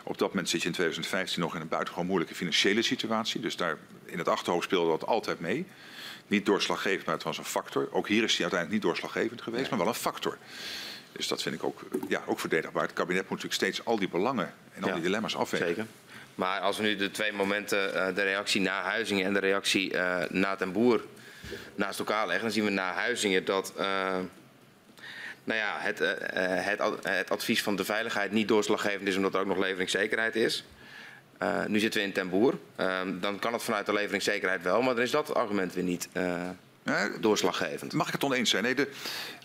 Op 0.03 0.19
dat 0.19 0.29
moment 0.29 0.49
zit 0.49 0.61
je 0.61 0.67
in 0.67 0.73
2015 0.73 1.41
nog 1.41 1.55
in 1.55 1.61
een 1.61 1.69
buitengewoon 1.69 2.07
moeilijke 2.07 2.35
financiële 2.35 2.83
situatie. 2.83 3.41
Dus 3.41 3.57
daar 3.57 3.79
in 4.05 4.19
het 4.19 4.29
achterhoofd 4.29 4.65
speelde 4.65 4.91
dat 4.91 5.07
altijd 5.07 5.41
mee. 5.41 5.67
Niet 6.27 6.47
doorslaggevend, 6.47 7.07
maar 7.07 7.15
het 7.15 7.25
was 7.25 7.39
een 7.39 7.45
factor. 7.45 7.89
Ook 7.93 8.09
hier 8.09 8.23
is 8.23 8.33
die 8.33 8.43
uiteindelijk 8.43 8.71
niet 8.71 8.83
doorslaggevend 8.83 9.43
geweest, 9.43 9.71
maar 9.71 9.79
wel 9.79 9.89
een 9.89 9.95
factor. 9.95 10.39
Dus 11.13 11.29
dat 11.29 11.43
vind 11.43 11.55
ik 11.55 11.65
ook, 11.65 11.83
ja, 12.09 12.23
ook 12.27 12.41
verdedigbaar. 12.41 12.83
Het 12.83 12.93
kabinet 12.93 13.23
moet 13.23 13.43
natuurlijk 13.43 13.55
steeds 13.55 13.85
al 13.85 13.99
die 13.99 14.09
belangen 14.09 14.55
en 14.75 14.83
al 14.83 14.89
ja, 14.89 14.95
die 14.95 15.03
dilemma's 15.03 15.37
afwegen. 15.37 15.67
Zeker. 15.67 15.87
Maar 16.35 16.61
als 16.61 16.77
we 16.77 16.83
nu 16.83 16.97
de 16.97 17.11
twee 17.11 17.33
momenten, 17.33 18.15
de 18.15 18.23
reactie 18.23 18.61
na 18.61 18.83
Huizingen 18.83 19.25
en 19.25 19.33
de 19.33 19.39
reactie 19.39 19.93
uh, 19.93 20.19
na 20.29 20.57
ten 20.57 20.73
Boer 20.73 21.01
naast 21.75 21.99
elkaar 21.99 22.27
leggen, 22.27 22.45
dan 22.45 22.53
zien 22.53 22.65
we 22.65 22.71
na 22.71 22.93
Huizingen 22.93 23.45
dat 23.45 23.73
uh, 23.79 23.85
nou 25.45 25.59
ja, 25.59 25.77
het, 25.79 26.01
uh, 26.01 26.09
het, 26.37 26.81
het, 27.03 27.31
advies 27.31 27.63
van 27.63 27.77
de 27.77 27.85
veiligheid 27.85 28.33
niet 28.33 28.49
doorslaggevend 28.49 29.09
is 29.09 29.17
omdat 29.17 29.35
er 29.35 29.41
ook 29.41 29.47
nog 29.47 29.59
leveringszekerheid 29.59 30.37
is. 30.37 30.65
Nu 31.67 31.79
zitten 31.79 32.01
we 32.01 32.07
in 32.07 32.13
ten 32.13 32.29
boer. 32.29 32.59
dan 33.21 33.39
kan 33.39 33.53
het 33.53 33.63
vanuit 33.63 33.87
de 33.87 33.93
leveringszekerheid 33.93 34.63
wel, 34.63 34.83
maar 34.83 34.95
dan 34.95 35.03
is 35.03 35.11
dat 35.11 35.35
argument 35.35 35.75
weer 35.75 35.85
niet 35.85 36.09
doorslaggevend. 37.21 37.93
Mag 37.93 38.07
ik 38.07 38.13
het 38.13 38.25
oneens 38.25 38.51
zijn? 38.51 38.63
Nee, 38.63 38.75
de, 38.75 38.89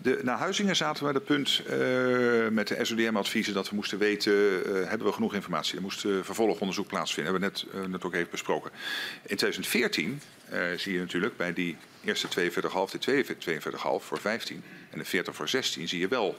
de, 0.01 0.19
na 0.23 0.37
Huizingen 0.37 0.75
zaten 0.75 1.05
we 1.05 1.11
bij 1.11 1.21
het 1.21 1.29
punt 1.29 1.61
uh, 1.65 2.47
met 2.47 2.67
de 2.67 2.85
SODM-adviezen 2.85 3.53
dat 3.53 3.69
we 3.69 3.75
moesten 3.75 3.97
weten, 3.97 4.33
uh, 4.33 4.89
hebben 4.89 5.07
we 5.07 5.13
genoeg 5.13 5.33
informatie? 5.33 5.75
Er 5.75 5.81
moest 5.81 6.03
uh, 6.03 6.23
vervolgonderzoek 6.23 6.87
plaatsvinden, 6.87 7.33
hebben 7.33 7.51
we 7.51 7.77
net, 7.77 7.89
net 7.89 8.03
ook 8.03 8.13
even 8.13 8.31
besproken. 8.31 8.71
In 9.21 9.37
2014 9.37 10.21
zie 10.77 10.93
je 10.93 10.99
natuurlijk 10.99 11.37
bij 11.37 11.53
die 11.53 11.77
eerste 12.03 12.27
42,5, 12.27 12.33
de 12.99 13.25
42,5 13.25 13.79
voor 13.99 14.19
15 14.19 14.63
en 14.89 14.99
de 14.99 15.05
40 15.05 15.35
voor 15.35 15.49
16 15.49 15.87
zie 15.87 15.99
je 15.99 16.07
wel 16.07 16.37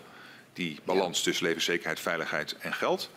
die 0.52 0.78
balans 0.84 1.18
ja. 1.18 1.24
tussen 1.24 1.46
levenszekerheid, 1.46 2.00
veiligheid 2.00 2.56
en 2.58 2.74
geld. 2.74 3.10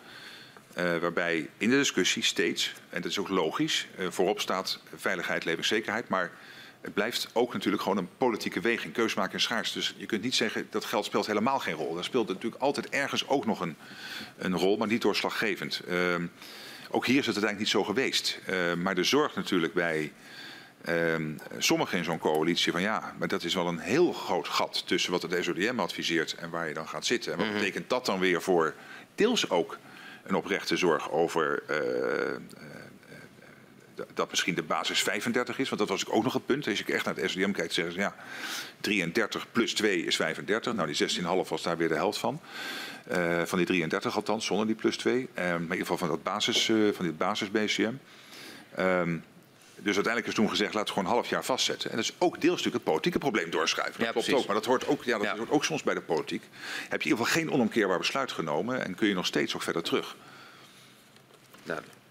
Uh, 0.78 0.96
waarbij 0.96 1.48
in 1.58 1.70
de 1.70 1.76
discussie 1.76 2.22
steeds, 2.22 2.72
en 2.90 3.02
dat 3.02 3.10
is 3.10 3.18
ook 3.18 3.28
logisch, 3.28 3.86
uh, 3.98 4.06
voorop 4.10 4.40
staat 4.40 4.78
veiligheid, 4.96 5.44
levenszekerheid, 5.44 6.08
maar 6.08 6.30
het 6.82 6.94
blijft 6.94 7.28
ook 7.32 7.52
natuurlijk 7.52 7.82
gewoon 7.82 7.98
een 7.98 8.08
politieke 8.18 8.60
weging. 8.60 8.92
Keus 8.92 9.14
maken 9.14 9.36
is 9.36 9.42
schaars. 9.42 9.72
Dus 9.72 9.94
je 9.96 10.06
kunt 10.06 10.22
niet 10.22 10.34
zeggen 10.34 10.66
dat 10.70 10.84
geld 10.84 11.04
speelt 11.04 11.26
helemaal 11.26 11.58
geen 11.58 11.74
rol. 11.74 11.94
Dat 11.94 12.04
speelt 12.04 12.28
natuurlijk 12.28 12.62
altijd 12.62 12.88
ergens 12.88 13.28
ook 13.28 13.46
nog 13.46 13.60
een, 13.60 13.76
een 14.36 14.56
rol, 14.56 14.76
maar 14.76 14.88
niet 14.88 15.02
doorslaggevend. 15.02 15.82
Uh, 15.88 16.14
ook 16.90 17.06
hier 17.06 17.18
is 17.18 17.26
het 17.26 17.36
uiteindelijk 17.36 17.58
niet 17.58 17.68
zo 17.68 17.84
geweest. 17.84 18.38
Uh, 18.48 18.74
maar 18.74 18.94
de 18.94 19.04
zorg 19.04 19.34
natuurlijk 19.34 19.74
bij 19.74 20.12
uh, 20.88 21.14
sommigen 21.58 21.98
in 21.98 22.04
zo'n 22.04 22.18
coalitie 22.18 22.72
van 22.72 22.82
ja, 22.82 23.14
maar 23.18 23.28
dat 23.28 23.44
is 23.44 23.54
wel 23.54 23.68
een 23.68 23.78
heel 23.78 24.12
groot 24.12 24.48
gat 24.48 24.86
tussen 24.86 25.12
wat 25.12 25.22
het 25.22 25.44
SODM 25.44 25.80
adviseert 25.80 26.34
en 26.34 26.50
waar 26.50 26.68
je 26.68 26.74
dan 26.74 26.88
gaat 26.88 27.06
zitten. 27.06 27.32
En 27.32 27.38
wat 27.38 27.46
-hmm. 27.46 27.56
betekent 27.56 27.90
dat 27.90 28.06
dan 28.06 28.18
weer 28.18 28.42
voor 28.42 28.74
deels 29.14 29.50
ook 29.50 29.78
een 30.24 30.34
oprechte 30.34 30.76
zorg 30.76 31.10
over 31.10 31.62
uh, 31.70 31.76
dat 34.14 34.30
misschien 34.30 34.54
de 34.54 34.62
basis 34.62 35.02
35 35.02 35.58
is. 35.58 35.68
Want 35.68 35.80
dat 35.80 35.90
was 35.90 36.06
ook 36.06 36.22
nog 36.22 36.32
het 36.32 36.46
punt. 36.46 36.66
Als 36.66 36.78
je 36.78 36.84
echt 36.84 37.04
naar 37.04 37.14
het 37.14 37.30
SDM 37.30 37.50
kijkt, 37.50 37.72
zeggen 37.72 37.94
ze 37.94 38.00
ja, 38.00 38.14
33 38.80 39.46
plus 39.52 39.74
2 39.74 40.04
is 40.04 40.16
35. 40.16 40.74
Nou, 40.74 40.92
die 40.92 41.20
16,5 41.20 41.24
was 41.48 41.62
daar 41.62 41.76
weer 41.76 41.88
de 41.88 41.94
helft 41.94 42.18
van. 42.18 42.40
Uh, 43.12 43.42
van 43.42 43.58
die 43.58 43.66
33 43.66 44.16
althans, 44.16 44.46
zonder 44.46 44.66
die 44.66 44.74
plus 44.74 44.96
2. 44.96 45.14
Uh, 45.14 45.26
maar 45.34 45.54
in 45.54 45.60
ieder 45.60 45.76
geval 45.76 45.98
van, 45.98 46.08
dat 46.08 46.22
basis, 46.22 46.68
uh, 46.68 46.92
van 46.92 47.04
dit 47.04 47.18
basis 47.18 47.50
BCM. 47.50 47.92
Um, 48.78 49.24
dus 49.76 49.94
uiteindelijk 49.94 50.26
is 50.26 50.34
toen 50.34 50.48
gezegd, 50.48 50.74
laten 50.74 50.88
we 50.88 50.94
gewoon 50.94 51.08
een 51.08 51.14
half 51.14 51.30
jaar 51.30 51.44
vastzetten. 51.44 51.90
En 51.90 51.96
dat 51.96 52.04
is 52.04 52.14
ook 52.18 52.40
deels 52.40 52.56
natuurlijk 52.56 52.74
het 52.74 52.84
politieke 52.84 53.18
probleem 53.18 53.50
doorschuiven. 53.50 53.98
Dat 53.98 54.06
ja, 54.06 54.12
klopt 54.12 54.26
precies. 54.26 54.42
ook, 54.42 54.46
maar 54.46 54.56
dat 54.56 54.66
hoort 54.66 54.86
ook, 54.86 55.04
ja, 55.04 55.18
dat 55.18 55.26
ja. 55.26 55.36
hoort 55.36 55.50
ook 55.50 55.64
soms 55.64 55.82
bij 55.82 55.94
de 55.94 56.00
politiek. 56.00 56.42
Heb 56.88 57.02
je 57.02 57.08
in 57.08 57.14
ieder 57.14 57.26
geval 57.26 57.42
geen 57.42 57.52
onomkeerbaar 57.52 57.98
besluit 57.98 58.32
genomen 58.32 58.84
en 58.84 58.94
kun 58.94 59.08
je 59.08 59.14
nog 59.14 59.26
steeds 59.26 59.54
ook 59.54 59.62
verder 59.62 59.82
terug. 59.82 60.16
Duidelijk. 61.62 62.01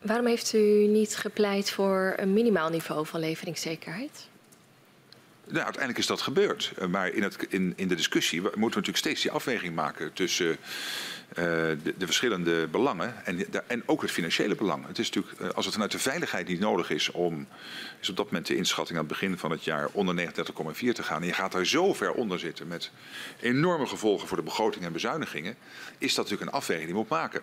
Waarom 0.00 0.26
heeft 0.26 0.52
u 0.52 0.86
niet 0.86 1.16
gepleit 1.16 1.70
voor 1.70 2.14
een 2.16 2.32
minimaal 2.32 2.70
niveau 2.70 3.06
van 3.06 3.20
leveringszekerheid? 3.20 4.28
Nou, 5.44 5.64
uiteindelijk 5.64 5.98
is 5.98 6.06
dat 6.06 6.20
gebeurd. 6.20 6.72
Uh, 6.78 6.86
maar 6.86 7.08
in, 7.08 7.22
het, 7.22 7.46
in, 7.48 7.72
in 7.76 7.88
de 7.88 7.94
discussie 7.94 8.40
moeten 8.40 8.58
we 8.60 8.64
natuurlijk 8.64 8.96
steeds 8.96 9.22
die 9.22 9.30
afweging 9.30 9.74
maken 9.74 10.12
tussen 10.12 10.48
uh, 10.48 10.56
de, 11.34 11.94
de, 11.98 12.04
verschillende 12.04 12.66
belangen 12.66 13.24
en, 13.24 13.46
en 13.66 13.82
ook 13.86 14.02
het 14.02 14.10
financiële 14.10 14.54
belang. 14.54 14.86
Het 14.86 14.98
is 14.98 15.10
natuurlijk, 15.10 15.40
uh, 15.40 15.48
als 15.48 15.64
het 15.64 15.74
vanuit 15.74 15.92
de 15.92 15.98
veiligheid 15.98 16.48
niet 16.48 16.60
nodig 16.60 16.90
is 16.90 17.10
om, 17.10 17.46
is 18.00 18.08
op 18.08 18.16
dat 18.16 18.26
moment 18.26 18.46
de 18.46 18.56
inschatting 18.56 18.98
aan 18.98 19.04
het 19.04 19.12
begin 19.12 19.38
van 19.38 19.50
het 19.50 19.64
jaar 19.64 19.88
onder 19.92 20.32
39,4 20.32 20.32
te 20.92 21.02
gaan. 21.02 21.20
En 21.20 21.26
je 21.26 21.32
gaat 21.32 21.52
daar 21.52 21.66
zo 21.66 21.94
ver 21.94 22.12
onder 22.12 22.38
zitten 22.38 22.68
met 22.68 22.90
enorme 23.40 23.86
gevolgen 23.86 24.28
voor 24.28 24.36
de 24.36 24.42
begroting 24.42 24.84
en 24.84 24.92
bezuinigingen. 24.92 25.56
Is 25.98 26.14
dat 26.14 26.24
natuurlijk 26.24 26.50
een 26.50 26.58
afweging 26.58 26.86
die 26.86 26.94
je 26.94 27.00
moet 27.00 27.10
maken. 27.10 27.42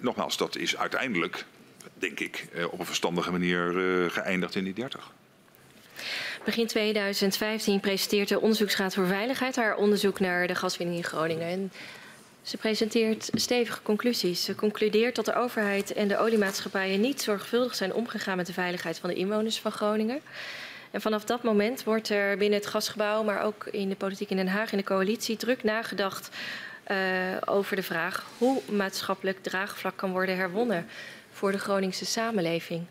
Nogmaals, 0.00 0.36
dat 0.36 0.56
is 0.56 0.76
uiteindelijk, 0.76 1.44
denk 1.94 2.20
ik, 2.20 2.46
op 2.70 2.78
een 2.78 2.86
verstandige 2.86 3.30
manier 3.30 3.72
geëindigd 4.10 4.54
in 4.54 4.64
die 4.64 4.74
30. 4.74 5.12
Begin 6.44 6.66
2015 6.66 7.80
presenteert 7.80 8.28
de 8.28 8.40
Onderzoeksraad 8.40 8.94
voor 8.94 9.06
Veiligheid 9.06 9.56
haar 9.56 9.76
onderzoek 9.76 10.20
naar 10.20 10.46
de 10.46 10.54
gaswinning 10.54 10.98
in 10.98 11.04
Groningen. 11.04 11.46
En 11.46 11.72
ze 12.42 12.56
presenteert 12.56 13.30
stevige 13.34 13.82
conclusies. 13.82 14.44
Ze 14.44 14.54
concludeert 14.54 15.16
dat 15.16 15.24
de 15.24 15.34
overheid 15.34 15.92
en 15.92 16.08
de 16.08 16.18
oliemaatschappijen 16.18 17.00
niet 17.00 17.22
zorgvuldig 17.22 17.74
zijn 17.74 17.94
omgegaan 17.94 18.36
met 18.36 18.46
de 18.46 18.52
veiligheid 18.52 18.98
van 18.98 19.10
de 19.10 19.16
inwoners 19.16 19.58
van 19.58 19.72
Groningen. 19.72 20.20
En 20.90 21.00
vanaf 21.00 21.24
dat 21.24 21.42
moment 21.42 21.84
wordt 21.84 22.08
er 22.08 22.36
binnen 22.36 22.58
het 22.58 22.68
gasgebouw, 22.68 23.22
maar 23.22 23.42
ook 23.42 23.66
in 23.66 23.88
de 23.88 23.96
politiek 23.96 24.30
in 24.30 24.36
Den 24.36 24.48
Haag, 24.48 24.72
in 24.72 24.78
de 24.78 24.84
coalitie, 24.84 25.36
druk 25.36 25.62
nagedacht 25.62 26.36
over 27.44 27.76
de 27.76 27.82
vraag 27.82 28.26
hoe 28.38 28.62
maatschappelijk 28.70 29.42
draagvlak 29.42 29.96
kan 29.96 30.12
worden 30.12 30.36
herwonnen 30.36 30.86
voor 31.32 31.52
de 31.52 31.58
Groningse 31.58 32.06
samenleving. 32.06 32.86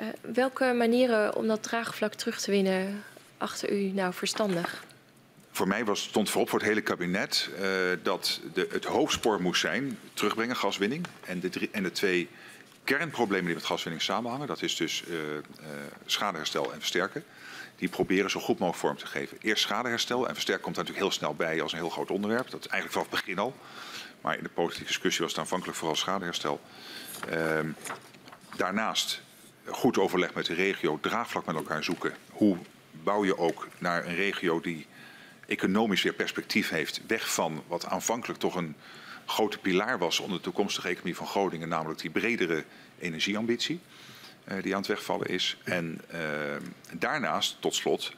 Uh, 0.00 0.06
welke 0.20 0.72
manieren 0.72 1.36
om 1.36 1.46
dat 1.46 1.62
draagvlak 1.62 2.14
terug 2.14 2.40
te 2.40 2.50
winnen 2.50 3.04
achter 3.38 3.72
u 3.72 3.82
nou 3.82 4.12
verstandig? 4.12 4.84
Voor 5.50 5.68
mij 5.68 5.84
was, 5.84 6.02
stond 6.02 6.30
voorop 6.30 6.48
voor 6.48 6.58
het 6.58 6.68
hele 6.68 6.80
kabinet 6.80 7.48
uh, 7.52 7.60
dat 8.02 8.40
de, 8.52 8.68
het 8.72 8.84
hoofdspoor 8.84 9.42
moest 9.42 9.60
zijn 9.60 9.98
terugbrengen 10.14 10.56
gaswinning. 10.56 11.06
En 11.24 11.40
de, 11.40 11.68
en 11.72 11.92
twee 11.92 12.28
kernproblemen 12.84 13.46
die 13.46 13.54
met 13.54 13.64
gaswinning 13.64 14.02
samenhangen, 14.02 14.46
dat 14.46 14.62
is 14.62 14.76
dus 14.76 15.04
uh, 15.08 15.16
schadeherstel 16.06 16.72
en 16.72 16.78
versterken. 16.78 17.24
Die 17.80 17.88
proberen 17.88 18.30
zo 18.30 18.40
goed 18.40 18.58
mogelijk 18.58 18.84
vorm 18.84 18.96
te 18.96 19.06
geven. 19.06 19.38
Eerst 19.40 19.62
schadeherstel 19.62 20.28
en 20.28 20.32
versterken 20.32 20.64
komt 20.64 20.76
daar 20.76 20.84
natuurlijk 20.84 21.12
heel 21.12 21.18
snel 21.18 21.34
bij 21.34 21.62
als 21.62 21.72
een 21.72 21.78
heel 21.78 21.90
groot 21.90 22.10
onderwerp. 22.10 22.50
Dat 22.50 22.60
is 22.60 22.66
eigenlijk 22.66 22.92
vanaf 22.92 23.10
het 23.10 23.20
begin 23.20 23.38
al. 23.38 23.56
Maar 24.20 24.36
in 24.36 24.42
de 24.42 24.48
politieke 24.48 24.86
discussie 24.86 25.22
was 25.22 25.30
het 25.30 25.40
aanvankelijk 25.40 25.78
vooral 25.78 25.96
schadeherstel. 25.96 26.60
Ehm, 27.28 27.68
daarnaast 28.56 29.22
goed 29.66 29.98
overleg 29.98 30.34
met 30.34 30.46
de 30.46 30.54
regio, 30.54 30.98
draagvlak 31.00 31.46
met 31.46 31.54
elkaar 31.54 31.84
zoeken. 31.84 32.14
Hoe 32.30 32.56
bouw 32.90 33.24
je 33.24 33.38
ook 33.38 33.68
naar 33.78 34.06
een 34.06 34.14
regio 34.14 34.60
die 34.60 34.86
economisch 35.46 36.02
weer 36.02 36.12
perspectief 36.12 36.68
heeft, 36.68 37.00
weg 37.06 37.32
van 37.32 37.62
wat 37.66 37.86
aanvankelijk 37.86 38.38
toch 38.38 38.54
een 38.54 38.76
grote 39.26 39.58
pilaar 39.58 39.98
was 39.98 40.20
onder 40.20 40.36
de 40.36 40.42
toekomstige 40.44 40.88
economie 40.88 41.16
van 41.16 41.26
Groningen, 41.26 41.68
namelijk 41.68 42.00
die 42.00 42.10
bredere 42.10 42.64
energieambitie 42.98 43.80
die 44.62 44.74
aan 44.74 44.80
het 44.80 44.88
wegvallen 44.88 45.26
is. 45.26 45.56
En 45.64 46.00
uh, 46.12 46.20
daarnaast, 46.92 47.56
tot 47.60 47.74
slot, 47.74 48.12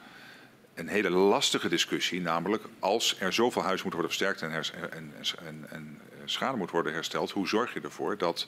een 0.73 0.87
hele 0.87 1.09
lastige 1.09 1.69
discussie, 1.69 2.21
namelijk 2.21 2.63
als 2.79 3.15
er 3.19 3.33
zoveel 3.33 3.61
huis 3.61 3.83
moet 3.83 3.93
worden 3.93 4.11
versterkt 4.11 4.41
en, 4.41 4.51
en, 4.91 5.13
en, 5.45 5.65
en 5.69 5.99
schade 6.25 6.57
moet 6.57 6.71
worden 6.71 6.93
hersteld, 6.93 7.31
hoe 7.31 7.47
zorg 7.47 7.73
je 7.73 7.81
ervoor 7.81 8.17
dat, 8.17 8.47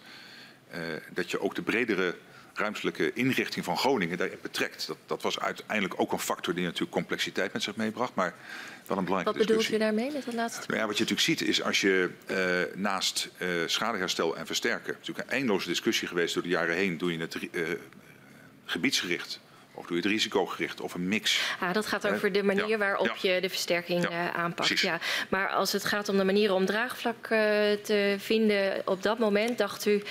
uh, 0.72 0.78
dat 1.14 1.32
je 1.32 1.42
ook 1.42 1.56
de 1.56 1.62
bredere 1.62 2.16
ruimtelijke 2.54 3.14
inrichting 3.14 3.66
van 3.66 3.78
Groningen 3.78 4.18
daarin 4.18 4.38
betrekt. 4.42 4.88
Dat, 4.88 4.98
dat, 5.06 5.22
was 5.22 5.40
uiteindelijk 5.40 6.00
ook 6.00 6.12
een 6.12 6.20
factor 6.20 6.54
die 6.54 6.64
natuurlijk 6.64 6.92
complexiteit 6.92 7.54
met 7.54 7.64
zich 7.64 7.76
meebracht, 7.76 8.16
maar 8.16 8.34
wel 8.88 8.98
een 8.98 9.06
belangrijke 9.06 9.40
Wat 9.40 9.48
bedoelt 9.48 9.70
u 9.72 9.78
daarmee 9.78 10.12
met 10.12 10.26
dat 10.26 10.34
laatste? 10.34 10.64
Nou 10.68 10.80
ja, 10.80 10.88
wat 10.88 10.98
je 10.98 11.04
natuurlijk 11.04 11.40
ziet 11.40 11.50
is 11.50 11.64
als 11.64 11.82
je 11.82 12.10
uh, 12.32 12.76
naast 12.76 13.30
uh, 13.38 13.48
schadeherstel 13.66 14.38
en 14.38 14.46
versterken, 14.46 14.94
natuurlijk 14.94 15.28
een 15.28 15.34
eindeloze 15.34 15.68
discussie 15.68 16.08
geweest 16.08 16.34
door 16.34 16.44
de 16.44 16.50
jaren 16.50 16.76
heen, 16.76 16.98
doe 16.98 17.12
je 17.12 17.20
het 17.20 17.36
uh, 17.52 17.68
gebiedsgericht 18.66 19.40
of 19.74 19.86
doe 19.86 19.98
je 19.98 20.04
het 20.04 20.12
risicogericht 20.12 20.82
of 20.82 20.94
een 20.94 21.08
mix? 21.08 21.42
Ja, 21.60 21.74
dat 21.74 21.86
gaat 21.86 22.08
over 22.08 22.32
de 22.32 22.44
manier 22.44 22.68
ja, 22.68 22.78
waarop 22.78 23.16
ja. 23.22 23.34
je 23.34 23.42
de 23.42 23.50
versterking 23.50 24.10
ja, 24.10 24.34
aanpakt. 24.34 24.80
Ja. 24.80 25.00
Maar 25.30 25.50
als 25.50 25.72
het 25.72 25.86
gaat 25.86 26.10
om 26.10 26.18
de 26.18 26.24
manieren 26.24 26.56
om 26.56 26.66
draagvlak 26.66 27.28
te 27.84 28.16
vinden, 28.20 28.82
op 28.86 29.04
dat 29.04 29.20
moment 29.20 29.58
dacht 29.58 29.86
u, 29.86 30.04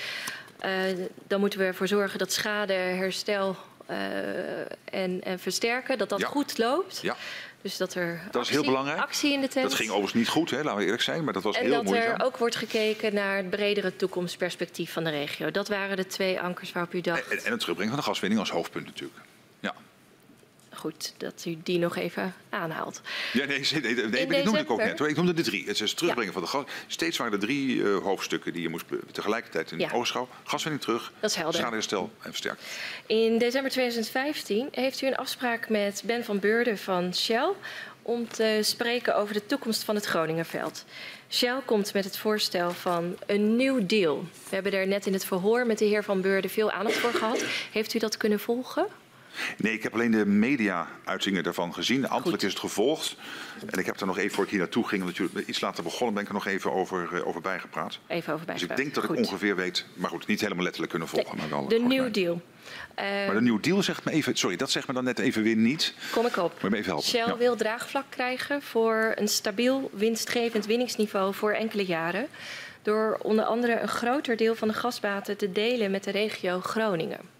uh, 0.65 1.05
dan 1.27 1.39
moeten 1.39 1.59
we 1.59 1.65
ervoor 1.65 1.87
zorgen 1.87 2.19
dat 2.19 2.31
schade, 2.31 2.73
herstel 2.73 3.55
uh, 3.89 4.59
en, 4.83 5.21
en, 5.23 5.39
versterken, 5.39 5.97
dat 5.97 6.09
dat 6.09 6.23
goed 6.23 6.57
loopt. 6.57 6.99
Ja. 7.01 7.15
Dus 7.65 7.77
dat 7.77 7.93
er 7.93 8.21
dat 8.25 8.35
actie, 8.35 8.41
is 8.41 8.49
heel 8.49 8.63
belangrijk. 8.63 8.99
actie 8.99 9.33
in 9.33 9.41
de 9.41 9.47
tent. 9.47 9.69
Dat 9.69 9.73
ging 9.73 9.89
overigens 9.89 10.13
niet 10.13 10.27
goed, 10.27 10.49
hè, 10.49 10.57
laten 10.57 10.77
we 10.77 10.83
eerlijk 10.83 11.01
zijn, 11.01 11.23
maar 11.23 11.33
dat 11.33 11.43
was 11.43 11.55
en 11.55 11.63
heel. 11.63 11.79
En 11.79 11.85
dat 11.85 11.93
er 11.93 12.23
ook 12.23 12.37
wordt 12.37 12.55
gekeken 12.55 13.13
naar 13.13 13.37
het 13.37 13.49
bredere 13.49 13.95
toekomstperspectief 13.95 14.91
van 14.91 15.03
de 15.03 15.09
regio. 15.09 15.51
Dat 15.51 15.67
waren 15.67 15.97
de 15.97 16.07
twee 16.07 16.41
ankers 16.41 16.71
waarop 16.71 16.93
u 16.93 17.01
dacht. 17.01 17.27
En, 17.27 17.43
en 17.43 17.51
het 17.51 17.59
terugbrengen 17.59 17.93
van 17.93 18.03
de 18.03 18.09
gaswinning 18.09 18.39
als 18.39 18.49
hoofdpunt 18.49 18.85
natuurlijk. 18.85 19.19
Goed 20.75 21.13
dat 21.17 21.43
u 21.47 21.57
die 21.63 21.79
nog 21.79 21.95
even 21.95 22.33
aanhaalt. 22.49 23.01
Ja, 23.33 23.45
nee, 23.45 23.65
nee, 23.81 24.27
nee, 24.27 24.43
noemde 24.43 24.59
ik 24.59 24.71
ook 24.71 24.77
net. 24.77 24.99
Hoor. 24.99 25.09
Ik 25.09 25.15
noemde 25.15 25.33
de 25.33 25.41
drie. 25.41 25.65
Het 25.65 25.69
is 25.69 25.79
het 25.79 25.97
terugbrengen 25.97 26.33
ja. 26.33 26.39
van 26.39 26.41
de 26.41 26.47
gas. 26.47 26.65
Steeds 26.87 27.17
waren 27.17 27.33
er 27.33 27.39
drie 27.39 27.75
uh, 27.75 27.97
hoofdstukken 27.97 28.53
die 28.53 28.61
je 28.61 28.69
moest 28.69 28.85
tegelijkertijd 29.11 29.71
in 29.71 29.79
ja. 29.79 29.91
oogschouw. 29.91 30.27
Gaswinning 30.43 30.83
terug, 30.83 31.11
dat 31.19 31.29
is 31.29 31.35
helder. 31.35 31.59
schadeherstel 31.59 32.11
en 32.21 32.29
versterken. 32.29 32.63
In 33.05 33.37
december 33.37 33.71
2015 33.71 34.67
heeft 34.71 35.01
u 35.01 35.07
een 35.07 35.15
afspraak 35.15 35.69
met 35.69 36.03
Ben 36.05 36.23
van 36.23 36.39
Beurden 36.39 36.77
van 36.77 37.15
Shell 37.15 37.51
om 38.01 38.27
te 38.27 38.59
spreken 38.61 39.15
over 39.15 39.33
de 39.33 39.45
toekomst 39.45 39.83
van 39.83 39.95
het 39.95 40.05
Groningenveld. 40.05 40.85
Shell 41.29 41.59
komt 41.65 41.93
met 41.93 42.03
het 42.03 42.17
voorstel 42.17 42.71
van 42.71 43.17
een 43.25 43.55
nieuw 43.55 43.85
deal. 43.85 44.23
We 44.49 44.55
hebben 44.55 44.73
er 44.73 44.87
net 44.87 45.05
in 45.05 45.13
het 45.13 45.25
verhoor 45.25 45.65
met 45.65 45.77
de 45.77 45.85
heer 45.85 46.03
Van 46.03 46.21
Beurden 46.21 46.51
veel 46.51 46.71
aandacht 46.71 46.95
voor 46.95 47.13
gehad. 47.13 47.43
Heeft 47.71 47.93
u 47.93 47.99
dat 47.99 48.17
kunnen 48.17 48.39
volgen? 48.39 48.87
Nee, 49.57 49.73
ik 49.73 49.83
heb 49.83 49.93
alleen 49.93 50.11
de 50.11 50.25
media-uitingen 50.25 51.43
daarvan 51.43 51.73
gezien. 51.73 52.07
Ambtelijk 52.07 52.43
is 52.43 52.49
het 52.49 52.59
gevolgd. 52.59 53.15
En 53.65 53.79
ik 53.79 53.85
heb 53.85 53.99
er 53.99 54.05
nog 54.05 54.17
even, 54.17 54.31
voor 54.31 54.43
ik 54.43 54.49
hier 54.49 54.59
naartoe 54.59 54.87
ging, 54.87 55.01
omdat 55.01 55.17
jullie 55.17 55.45
iets 55.45 55.61
later 55.61 55.83
begonnen, 55.83 56.13
ben 56.13 56.23
ik 56.23 56.29
er 56.29 56.33
nog 56.33 56.47
even 56.47 56.73
over, 56.73 57.09
uh, 57.13 57.27
over 57.27 57.41
bijgepraat. 57.41 57.99
Even 58.07 58.33
over 58.33 58.45
bijgepraat. 58.45 58.59
Dus 58.59 58.69
ik 58.69 58.75
denk 58.75 58.93
dat 58.93 59.05
goed. 59.05 59.17
ik 59.17 59.25
ongeveer 59.25 59.55
weet, 59.55 59.85
maar 59.93 60.09
goed, 60.09 60.27
niet 60.27 60.41
helemaal 60.41 60.63
letterlijk 60.63 60.91
kunnen 60.91 61.09
volgen. 61.09 61.31
De, 61.31 61.37
maar 61.37 61.49
wel 61.49 61.67
de 61.67 61.79
New 61.79 62.13
Deal. 62.13 62.41
Uh, 62.99 63.03
maar 63.25 63.33
de 63.33 63.41
New 63.41 63.63
Deal 63.63 63.83
zegt 63.83 64.05
me 64.05 64.11
even, 64.11 64.35
sorry, 64.35 64.55
dat 64.55 64.71
zegt 64.71 64.87
me 64.87 64.93
dan 64.93 65.03
net 65.03 65.19
even 65.19 65.43
weer 65.43 65.55
niet. 65.55 65.93
Kom 66.11 66.25
ik 66.25 66.37
op. 66.37 66.61
Moet 66.61 66.71
me 66.71 66.77
even 66.77 66.89
helpen? 66.89 67.07
Shell 67.07 67.27
ja. 67.27 67.37
wil 67.37 67.55
draagvlak 67.55 68.05
krijgen 68.09 68.61
voor 68.61 69.11
een 69.15 69.27
stabiel 69.27 69.89
winstgevend 69.93 70.65
winningsniveau 70.65 71.33
voor 71.33 71.51
enkele 71.51 71.85
jaren. 71.85 72.27
Door 72.81 73.19
onder 73.21 73.45
andere 73.45 73.79
een 73.79 73.87
groter 73.87 74.35
deel 74.37 74.55
van 74.55 74.67
de 74.67 74.73
gasbaten 74.73 75.37
te 75.37 75.51
delen 75.51 75.91
met 75.91 76.03
de 76.03 76.11
regio 76.11 76.59
Groningen. 76.59 77.34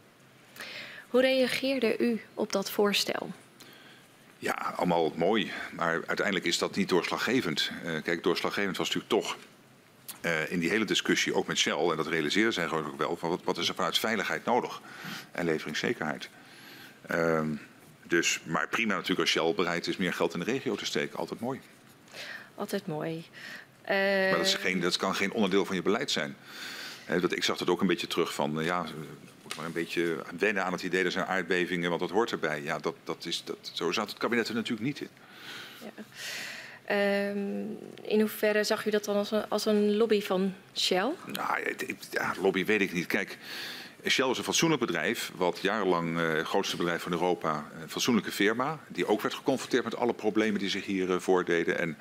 Hoe 1.09 1.21
reageerde 1.21 1.97
u 1.97 2.21
op 2.33 2.51
dat 2.51 2.71
voorstel? 2.71 3.31
Ja, 4.37 4.73
allemaal 4.75 5.13
mooi. 5.15 5.51
Maar 5.71 6.03
uiteindelijk 6.07 6.45
is 6.45 6.57
dat 6.57 6.75
niet 6.75 6.89
doorslaggevend. 6.89 7.71
Uh, 7.85 8.01
kijk, 8.01 8.23
doorslaggevend 8.23 8.77
was 8.77 8.87
natuurlijk 8.87 9.13
toch 9.23 9.37
uh, 10.21 10.51
in 10.51 10.59
die 10.59 10.69
hele 10.69 10.85
discussie, 10.85 11.33
ook 11.33 11.47
met 11.47 11.57
Shell, 11.57 11.89
en 11.89 11.97
dat 11.97 12.07
realiseerden 12.07 12.53
zij 12.53 12.67
gewoon 12.67 12.85
ook 12.85 12.97
wel, 12.97 13.17
van 13.17 13.29
wat, 13.29 13.43
wat 13.43 13.57
is 13.57 13.69
er 13.69 13.75
vanuit 13.75 13.99
veiligheid 13.99 14.45
nodig 14.45 14.81
en 15.31 15.45
leveringszekerheid. 15.45 16.29
Uh, 17.11 17.41
dus, 18.03 18.39
maar 18.43 18.67
prima 18.67 18.93
natuurlijk 18.93 19.19
als 19.19 19.29
Shell 19.29 19.53
bereid 19.53 19.87
is 19.87 19.97
meer 19.97 20.13
geld 20.13 20.33
in 20.33 20.39
de 20.39 20.45
regio 20.45 20.75
te 20.75 20.85
steken, 20.85 21.17
altijd 21.17 21.39
mooi. 21.39 21.59
Altijd 22.55 22.87
mooi. 22.87 23.25
Maar 23.87 24.31
dat, 24.31 24.45
is 24.45 24.53
geen, 24.53 24.79
dat 24.79 24.97
kan 24.97 25.15
geen 25.15 25.31
onderdeel 25.31 25.65
van 25.65 25.75
je 25.75 25.81
beleid 25.81 26.11
zijn. 26.11 26.35
Dat, 27.21 27.31
ik 27.31 27.43
zag 27.43 27.57
dat 27.57 27.69
ook 27.69 27.81
een 27.81 27.87
beetje 27.87 28.07
terug 28.07 28.33
van, 28.33 28.63
ja, 28.63 28.85
moet 29.55 29.73
maar 29.73 29.75
een 29.75 29.83
beetje 29.83 30.23
wennen 30.39 30.63
aan 30.63 30.71
het 30.71 30.83
idee, 30.83 31.03
er 31.03 31.11
zijn 31.11 31.25
aardbevingen, 31.25 31.89
want 31.89 32.01
dat 32.01 32.09
hoort 32.09 32.31
erbij. 32.31 32.61
Ja, 32.61 32.79
dat, 32.79 32.95
dat 33.03 33.25
is, 33.25 33.43
dat, 33.43 33.71
zo 33.73 33.91
zat 33.91 34.09
het 34.09 34.17
kabinet 34.17 34.47
er 34.47 34.55
natuurlijk 34.55 34.87
niet 34.87 34.99
in. 35.01 35.09
Ja. 35.81 36.03
Um, 37.29 37.77
in 38.01 38.19
hoeverre 38.19 38.63
zag 38.63 38.85
u 38.85 38.89
dat 38.89 39.05
dan 39.05 39.15
als 39.15 39.31
een, 39.31 39.49
als 39.49 39.65
een 39.65 39.95
lobby 39.95 40.21
van 40.21 40.53
Shell? 40.75 41.11
Nou, 41.25 41.75
ja, 42.11 42.33
lobby 42.41 42.65
weet 42.65 42.81
ik 42.81 42.93
niet. 42.93 43.05
Kijk, 43.05 43.37
Shell 44.07 44.29
is 44.29 44.37
een 44.37 44.43
fatsoenlijk 44.43 44.81
bedrijf, 44.81 45.31
wat 45.35 45.59
jarenlang 45.61 46.17
uh, 46.17 46.33
het 46.33 46.45
grootste 46.45 46.77
bedrijf 46.77 47.01
van 47.01 47.11
Europa, 47.11 47.65
een 47.81 47.89
fatsoenlijke 47.89 48.31
firma, 48.31 48.79
die 48.87 49.07
ook 49.07 49.21
werd 49.21 49.33
geconfronteerd 49.33 49.83
met 49.83 49.95
alle 49.95 50.13
problemen 50.13 50.59
die 50.59 50.69
zich 50.69 50.85
hier 50.85 51.09
uh, 51.09 51.19
voordeden. 51.19 51.79
En 51.79 51.97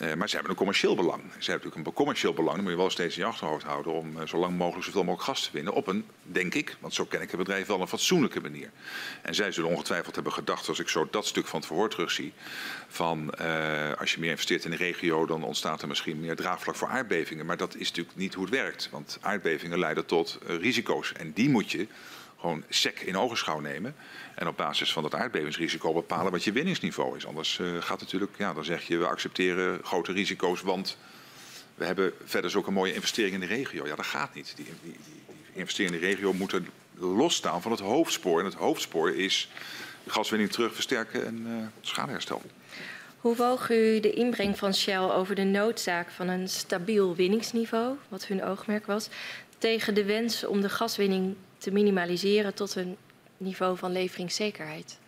Uh, 0.00 0.14
maar 0.14 0.28
ze 0.28 0.34
hebben 0.34 0.50
een 0.50 0.58
commercieel 0.58 0.94
belang. 0.94 1.22
Ze 1.22 1.50
hebben 1.50 1.52
natuurlijk 1.54 1.86
een 1.86 1.92
commercieel 1.92 2.32
belang. 2.32 2.54
Dan 2.54 2.64
moet 2.64 2.72
je 2.72 2.78
wel 2.78 2.90
steeds 2.90 3.16
in 3.16 3.22
je 3.22 3.28
achterhoofd 3.28 3.64
houden 3.64 3.92
om 3.92 4.16
uh, 4.16 4.26
zo 4.26 4.38
lang 4.38 4.56
mogelijk 4.56 4.84
zoveel 4.84 5.04
mogelijk 5.04 5.28
gas 5.28 5.44
te 5.44 5.50
winnen. 5.52 5.72
Op 5.72 5.86
een, 5.86 6.04
denk 6.22 6.54
ik, 6.54 6.76
want 6.80 6.94
zo 6.94 7.04
ken 7.04 7.20
ik 7.20 7.28
het 7.30 7.38
bedrijf 7.38 7.66
wel, 7.66 7.80
een 7.80 7.88
fatsoenlijke 7.88 8.40
manier. 8.40 8.70
En 9.22 9.34
zij 9.34 9.52
zullen 9.52 9.70
ongetwijfeld 9.70 10.14
hebben 10.14 10.32
gedacht, 10.32 10.68
als 10.68 10.78
ik 10.78 10.88
zo 10.88 11.08
dat 11.10 11.26
stuk 11.26 11.46
van 11.46 11.58
het 11.58 11.68
verhoor 11.68 11.88
terugzie, 11.88 12.32
van 12.88 13.34
uh, 13.40 13.92
als 13.98 14.12
je 14.12 14.20
meer 14.20 14.30
investeert 14.30 14.64
in 14.64 14.70
de 14.70 14.76
regio, 14.76 15.26
dan 15.26 15.44
ontstaat 15.44 15.82
er 15.82 15.88
misschien 15.88 16.20
meer 16.20 16.36
draagvlak 16.36 16.76
voor 16.76 16.88
aardbevingen. 16.88 17.46
Maar 17.46 17.56
dat 17.56 17.76
is 17.76 17.88
natuurlijk 17.88 18.16
niet 18.16 18.34
hoe 18.34 18.44
het 18.44 18.54
werkt. 18.54 18.88
Want 18.90 19.18
aardbevingen 19.20 19.78
leiden 19.78 20.06
tot 20.06 20.38
risico's. 20.46 21.12
En 21.12 21.32
die 21.32 21.48
moet 21.48 21.70
je 21.70 21.86
gewoon 22.46 22.64
sec 22.68 23.00
in 23.00 23.16
ogenschouw 23.16 23.60
nemen. 23.60 23.94
En 24.34 24.48
op 24.48 24.56
basis 24.56 24.92
van 24.92 25.02
dat 25.02 25.14
aardbevingsrisico 25.14 25.92
bepalen 25.92 26.32
wat 26.32 26.44
je 26.44 26.52
winningsniveau 26.52 27.16
is. 27.16 27.26
Anders 27.26 27.58
uh, 27.58 27.82
gaat 27.82 28.00
natuurlijk, 28.00 28.32
ja, 28.38 28.52
dan 28.52 28.64
zeg 28.64 28.82
je 28.86 28.96
we 28.96 29.06
accepteren 29.06 29.80
grote 29.82 30.12
risico's, 30.12 30.62
want 30.62 30.96
we 31.74 31.84
hebben 31.84 32.12
verder 32.24 32.50
zulke 32.50 32.70
mooie 32.70 32.94
investeringen 32.94 33.42
in 33.42 33.48
de 33.48 33.54
regio. 33.54 33.86
Ja, 33.86 33.94
dat 33.94 34.06
gaat 34.06 34.34
niet. 34.34 34.52
Die, 34.56 34.64
die, 34.64 34.74
die, 34.82 34.96
investeringen 35.52 35.94
in 35.94 36.00
de 36.00 36.06
regio 36.06 36.32
moeten 36.32 36.68
losstaan 36.98 37.62
van 37.62 37.70
het 37.70 37.80
hoofdspoor. 37.80 38.38
En 38.38 38.44
het 38.44 38.54
hoofdspoor 38.54 39.14
is 39.14 39.50
gaswinning 40.06 40.50
terug 40.50 40.74
versterken 40.74 41.26
en 41.26 41.44
uh, 41.46 41.66
schadeherstel. 41.80 42.42
Hoe 43.18 43.36
woog 43.36 43.70
u 43.70 44.00
de 44.00 44.12
inbreng 44.12 44.58
van 44.58 44.74
Shell 44.74 44.98
over 44.98 45.34
de 45.34 45.44
noodzaak 45.44 46.10
van 46.10 46.28
een 46.28 46.48
stabiel 46.48 47.14
winningsniveau, 47.14 47.96
wat 48.08 48.26
hun 48.26 48.44
oogmerk 48.44 48.86
was, 48.86 49.08
tegen 49.58 49.94
de 49.94 50.04
wens 50.04 50.44
om 50.44 50.60
de 50.60 50.68
gaswinning 50.68 51.36
te 51.58 51.70
minimaliseren 51.70 52.54
tot 52.54 52.74
een 52.74 52.96
niveau 53.36 53.76
van 53.76 53.92
leveringszekerheid? 53.92 54.98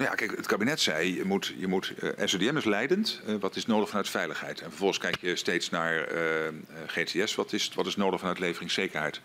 Nou 0.00 0.12
ja, 0.12 0.16
kijk, 0.16 0.36
het 0.36 0.46
kabinet 0.46 0.80
zei, 0.80 1.14
je 1.14 1.24
moet, 1.24 1.54
je 1.56 1.66
moet 1.66 1.92
uh, 2.02 2.18
eh, 2.18 2.26
SODM 2.28 2.56
is 2.56 2.64
leidend, 2.64 3.20
uh, 3.26 3.34
wat 3.40 3.56
is 3.56 3.66
nodig 3.66 3.88
vanuit 3.88 4.08
veiligheid? 4.08 4.60
En 4.60 4.68
vervolgens 4.68 4.98
kijk 4.98 5.16
je 5.20 5.36
steeds 5.36 5.70
naar 5.70 6.12
uh, 6.12 6.46
eh, 6.46 6.54
GTS, 6.86 7.34
wat 7.34 7.52
is, 7.52 7.70
wat 7.74 7.86
is 7.86 7.96
nodig 7.96 8.20
vanuit 8.20 8.38
leveringszekerheid? 8.38 9.20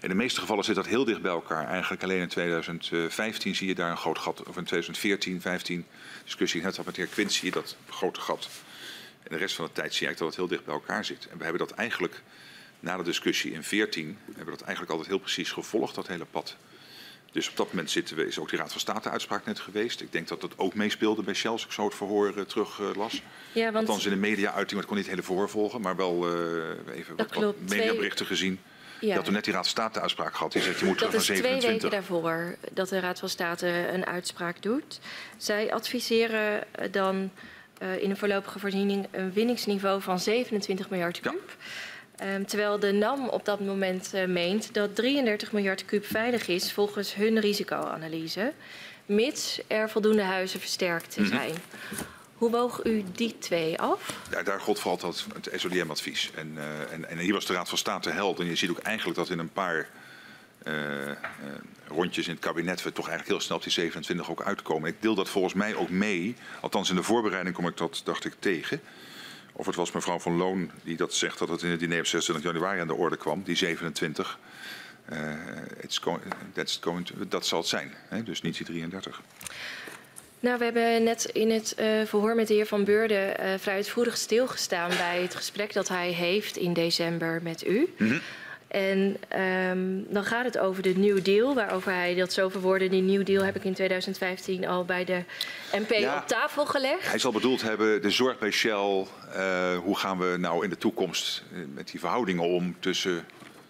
In 0.00 0.08
de 0.08 0.14
meeste 0.14 0.40
gevallen 0.40 0.64
zit 0.64 0.74
dat 0.74 0.86
heel 0.86 1.04
dicht 1.04 1.22
bij 1.22 1.30
elkaar. 1.30 1.68
Eigenlijk 1.68 2.02
alleen 2.02 2.20
in 2.20 2.28
2015 2.28 3.54
zie 3.54 3.68
je 3.68 3.74
daar 3.74 3.90
een 3.90 3.96
groot 3.96 4.18
gat, 4.18 4.38
of 4.40 4.56
in 4.56 4.64
2014, 4.64 5.40
15 5.40 5.86
discussie 6.24 6.62
net 6.62 6.76
had 6.76 6.86
met 6.86 6.94
de 6.94 7.00
heer 7.00 7.10
Quint, 7.10 7.32
zie 7.32 7.44
je 7.44 7.52
dat 7.54 7.76
grote 7.88 8.20
gat. 8.20 8.48
En 9.22 9.32
de 9.32 9.38
rest 9.38 9.54
van 9.54 9.64
de 9.64 9.72
tijd 9.72 9.94
zie 9.94 10.08
je 10.08 10.14
dat 10.14 10.26
het 10.26 10.36
heel 10.36 10.48
dicht 10.48 10.64
bij 10.64 10.74
elkaar 10.74 11.04
zit. 11.04 11.28
En 11.30 11.38
we 11.38 11.42
hebben 11.44 11.66
dat 11.66 11.76
eigenlijk, 11.76 12.22
na 12.80 12.96
de 12.96 13.02
discussie 13.02 13.52
in 13.52 13.62
14, 13.62 14.18
hebben 14.26 14.44
we 14.44 14.50
dat 14.50 14.60
eigenlijk 14.60 14.90
altijd 14.90 15.08
heel 15.08 15.18
precies 15.18 15.52
gevolgd, 15.52 15.94
dat 15.94 16.06
hele 16.06 16.24
pad. 16.24 16.56
Dus 17.36 17.48
op 17.48 17.56
dat 17.56 17.68
moment 17.68 17.90
zitten 17.90 18.16
we, 18.16 18.26
is 18.26 18.38
ook 18.38 18.48
die 18.48 18.58
Raad 18.58 18.70
van 18.70 18.80
State 18.80 19.10
uitspraak 19.10 19.44
net 19.44 19.60
geweest. 19.60 20.00
Ik 20.00 20.12
denk 20.12 20.28
dat 20.28 20.40
dat 20.40 20.52
ook 20.56 20.74
meespeelde 20.74 21.22
bij 21.22 21.34
Shell, 21.34 21.50
als 21.50 21.64
ik 21.64 21.72
zo 21.72 21.84
het 21.84 21.94
verhoor 21.94 22.32
uh, 22.36 22.42
terug 22.42 22.78
uh, 22.78 22.94
las. 22.94 23.22
Ja, 23.52 23.72
want... 23.72 23.86
Althans 23.86 24.04
in 24.04 24.10
de 24.10 24.16
media-uiting, 24.16 24.72
maar 24.72 24.80
ik 24.80 24.86
kon 24.86 24.96
niet 24.96 25.06
het 25.06 25.14
hele 25.14 25.26
verhoor 25.26 25.48
volgen. 25.48 25.80
Maar 25.80 25.96
wel 25.96 26.32
uh, 26.32 26.96
even 26.96 27.16
wat, 27.16 27.34
wat 27.34 27.54
mediaberichten 27.68 28.26
Twee... 28.26 28.28
gezien. 28.28 28.60
Ja. 29.00 29.14
Dat 29.14 29.26
we 29.26 29.32
net 29.32 29.44
die 29.44 29.52
Raad 29.52 29.62
van 29.62 29.70
State 29.70 30.00
uitspraak 30.00 30.34
gehad. 30.34 30.52
Die 30.52 30.62
zegt 30.62 30.78
je 30.78 30.84
moet 30.84 30.98
dat 30.98 31.12
naar 31.12 31.20
27. 31.20 31.60
twee 31.60 31.72
weken 31.72 31.90
daarvoor 31.90 32.56
dat 32.72 32.88
de 32.88 33.00
Raad 33.00 33.18
van 33.18 33.28
State 33.28 33.66
een 33.92 34.06
uitspraak 34.06 34.62
doet. 34.62 35.00
Zij 35.36 35.72
adviseren 35.72 36.64
dan 36.90 37.30
in 37.98 38.10
een 38.10 38.16
voorlopige 38.16 38.58
voorziening 38.58 39.06
een 39.10 39.32
winningsniveau 39.32 40.02
van 40.02 40.20
27 40.20 40.90
miljard. 40.90 41.20
Ja. 41.22 41.34
Um, 42.22 42.46
terwijl 42.46 42.78
de 42.78 42.92
NAM 42.92 43.28
op 43.28 43.44
dat 43.44 43.60
moment 43.60 44.10
uh, 44.14 44.24
meent 44.24 44.74
dat 44.74 44.94
33 44.94 45.52
miljard 45.52 45.84
kub 45.84 46.06
veilig 46.06 46.48
is 46.48 46.72
volgens 46.72 47.14
hun 47.14 47.40
risicoanalyse, 47.40 48.52
mits 49.06 49.60
er 49.66 49.90
voldoende 49.90 50.22
huizen 50.22 50.60
versterkt 50.60 51.16
mm 51.16 51.24
-hmm. 51.24 51.32
zijn. 51.32 51.54
Hoe 52.34 52.50
woog 52.50 52.84
u 52.84 53.04
die 53.12 53.38
twee 53.38 53.78
af? 53.78 54.18
Ja, 54.30 54.42
daar 54.42 54.60
gold 54.60 54.80
vooral 54.80 55.10
het, 55.10 55.26
het 55.34 55.60
SODM-advies. 55.60 56.30
En, 56.34 56.52
uh, 56.54 56.92
en, 56.92 57.08
en, 57.08 57.18
hier 57.18 57.32
was 57.32 57.46
de 57.46 57.52
Raad 57.52 57.68
van 57.68 57.78
State 57.78 58.10
held. 58.10 58.40
En 58.40 58.46
je 58.46 58.56
ziet 58.56 58.70
ook 58.70 58.78
eigenlijk 58.78 59.18
dat 59.18 59.30
in 59.30 59.38
een 59.38 59.52
paar 59.52 59.88
uh, 60.64 60.74
rondjes 61.88 62.26
in 62.26 62.32
het 62.32 62.42
kabinet 62.42 62.82
we 62.82 62.92
toch 62.92 63.08
eigenlijk 63.08 63.28
heel 63.28 63.46
snel 63.46 63.56
op 63.56 63.62
die 63.62 63.72
27 63.72 64.30
ook 64.30 64.42
uitkomen. 64.42 64.88
Ik 64.88 65.02
deel 65.02 65.14
dat 65.14 65.28
volgens 65.28 65.54
mij 65.54 65.74
ook 65.74 65.90
mee. 65.90 66.36
Althans 66.60 66.90
in 66.90 66.96
de 66.96 67.02
voorbereiding 67.02 67.54
kom 67.54 67.66
ik 67.66 67.76
dat, 67.76 68.00
dacht 68.04 68.24
ik, 68.24 68.34
tegen. 68.38 68.80
Of 69.56 69.66
het 69.66 69.74
was 69.74 69.92
mevrouw 69.92 70.18
van 70.18 70.36
Loon 70.36 70.70
die 70.82 70.96
dat 70.96 71.14
zegt 71.14 71.38
dat 71.38 71.48
het 71.48 71.62
in 71.62 71.70
het 71.70 71.80
diner 71.80 71.98
op 71.98 72.06
26 72.06 72.52
januari 72.52 72.80
aan 72.80 72.86
de 72.86 72.94
orde 72.94 73.16
kwam, 73.16 73.42
die 73.42 73.56
27. 73.56 74.38
Uh, 75.12 75.32
going, 76.00 76.22
going 76.80 77.06
to, 77.06 77.14
dat 77.28 77.46
zal 77.46 77.58
het 77.58 77.68
zijn, 77.68 77.94
hè? 78.08 78.22
dus 78.22 78.42
niet 78.42 78.56
die 78.56 78.66
33. 78.66 79.22
Nou, 80.40 80.58
we 80.58 80.64
hebben 80.64 81.02
net 81.02 81.24
in 81.24 81.50
het 81.50 81.76
uh, 81.80 81.86
verhoor 82.04 82.34
met 82.34 82.48
de 82.48 82.54
heer 82.54 82.66
Van 82.66 82.84
Beurden 82.84 83.28
uh, 83.28 83.58
vrij 83.58 83.74
uitvoerig 83.74 84.16
stilgestaan 84.16 84.88
bij 84.88 85.22
het 85.22 85.34
gesprek 85.34 85.72
dat 85.72 85.88
hij 85.88 86.10
heeft 86.10 86.56
in 86.56 86.72
december 86.72 87.42
met 87.42 87.66
u. 87.66 87.94
Mm 87.96 88.08
-hmm. 88.08 88.20
En 88.68 89.16
um, 89.70 90.06
dan 90.08 90.24
gaat 90.24 90.44
het 90.44 90.58
over 90.58 90.82
de 90.82 90.98
New 90.98 91.24
Deal, 91.24 91.54
waarover 91.54 91.92
hij 91.92 92.14
dat 92.14 92.32
zo 92.32 92.48
verwoordde. 92.48 92.88
Die 92.88 93.02
New 93.02 93.26
Deal 93.26 93.44
heb 93.44 93.56
ik 93.56 93.64
in 93.64 93.74
2015 93.74 94.66
al 94.66 94.84
bij 94.84 95.04
de 95.04 95.22
MP 95.72 95.92
ja, 95.92 96.16
op 96.16 96.26
tafel 96.26 96.66
gelegd. 96.66 97.08
Hij 97.08 97.18
zal 97.18 97.32
bedoeld 97.32 97.62
hebben, 97.62 98.02
de 98.02 98.10
zorg 98.10 98.38
bij 98.38 98.50
Shell. 98.50 99.06
Uh, 99.36 99.78
hoe 99.78 99.96
gaan 99.96 100.18
we 100.18 100.36
nou 100.38 100.64
in 100.64 100.70
de 100.70 100.78
toekomst 100.78 101.42
met 101.74 101.90
die 101.90 102.00
verhoudingen 102.00 102.44
om 102.44 102.76
tussen 102.80 103.24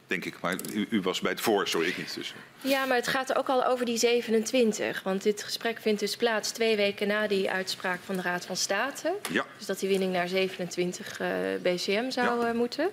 denk 0.07 0.25
ik. 0.25 0.41
Maar 0.41 0.57
u, 0.73 0.87
u, 0.91 1.01
was 1.01 1.21
bij 1.21 1.31
het 1.31 1.41
voor, 1.41 1.69
sorry, 1.69 1.89
ik 1.89 1.97
niet. 1.97 2.15
Dus. 2.15 2.35
Ja, 2.61 2.85
maar 2.85 2.97
het 2.97 3.09
gaat 3.09 3.37
ook 3.37 3.49
al 3.49 3.65
over 3.65 3.87
die 3.87 3.97
27. 3.97 5.03
Want 5.03 5.23
dit 5.23 5.43
gesprek 5.43 5.79
vindt 5.81 6.01
dus 6.01 6.17
plaats 6.17 6.51
twee 6.51 6.77
weken 6.77 7.09
na 7.09 7.27
die 7.27 7.51
uitspraak 7.51 7.99
van 8.05 8.17
de 8.17 8.23
Raad 8.23 8.47
van 8.47 8.57
State. 8.57 9.13
Ja. 9.31 9.45
Dus 9.57 9.67
dat 9.67 9.79
die 9.79 9.89
winning 9.89 10.13
naar 10.13 10.29
27 10.29 11.21
uh, 11.21 11.29
BCM 11.63 12.11
zou 12.11 12.41
ja. 12.41 12.49
uh, 12.49 12.55
moeten. 12.55 12.91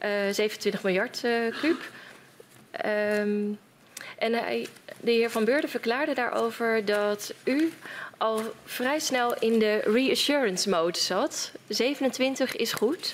27 0.00 0.82
miljard 0.82 1.20
kuub. 1.60 1.90
Um, 2.84 3.58
en 4.18 4.32
hij, 4.32 4.66
de 5.00 5.10
heer 5.10 5.30
Van 5.30 5.44
Beurden 5.44 5.70
verklaarde 5.70 6.14
daarover 6.14 6.84
dat 6.84 7.34
u 7.44 7.72
al 8.16 8.54
vrij 8.64 8.98
snel 8.98 9.34
in 9.38 9.58
de 9.58 9.80
reassurance 9.84 10.68
mode 10.68 10.98
zat. 10.98 11.52
27 11.68 12.56
is 12.56 12.72
goed. 12.72 13.12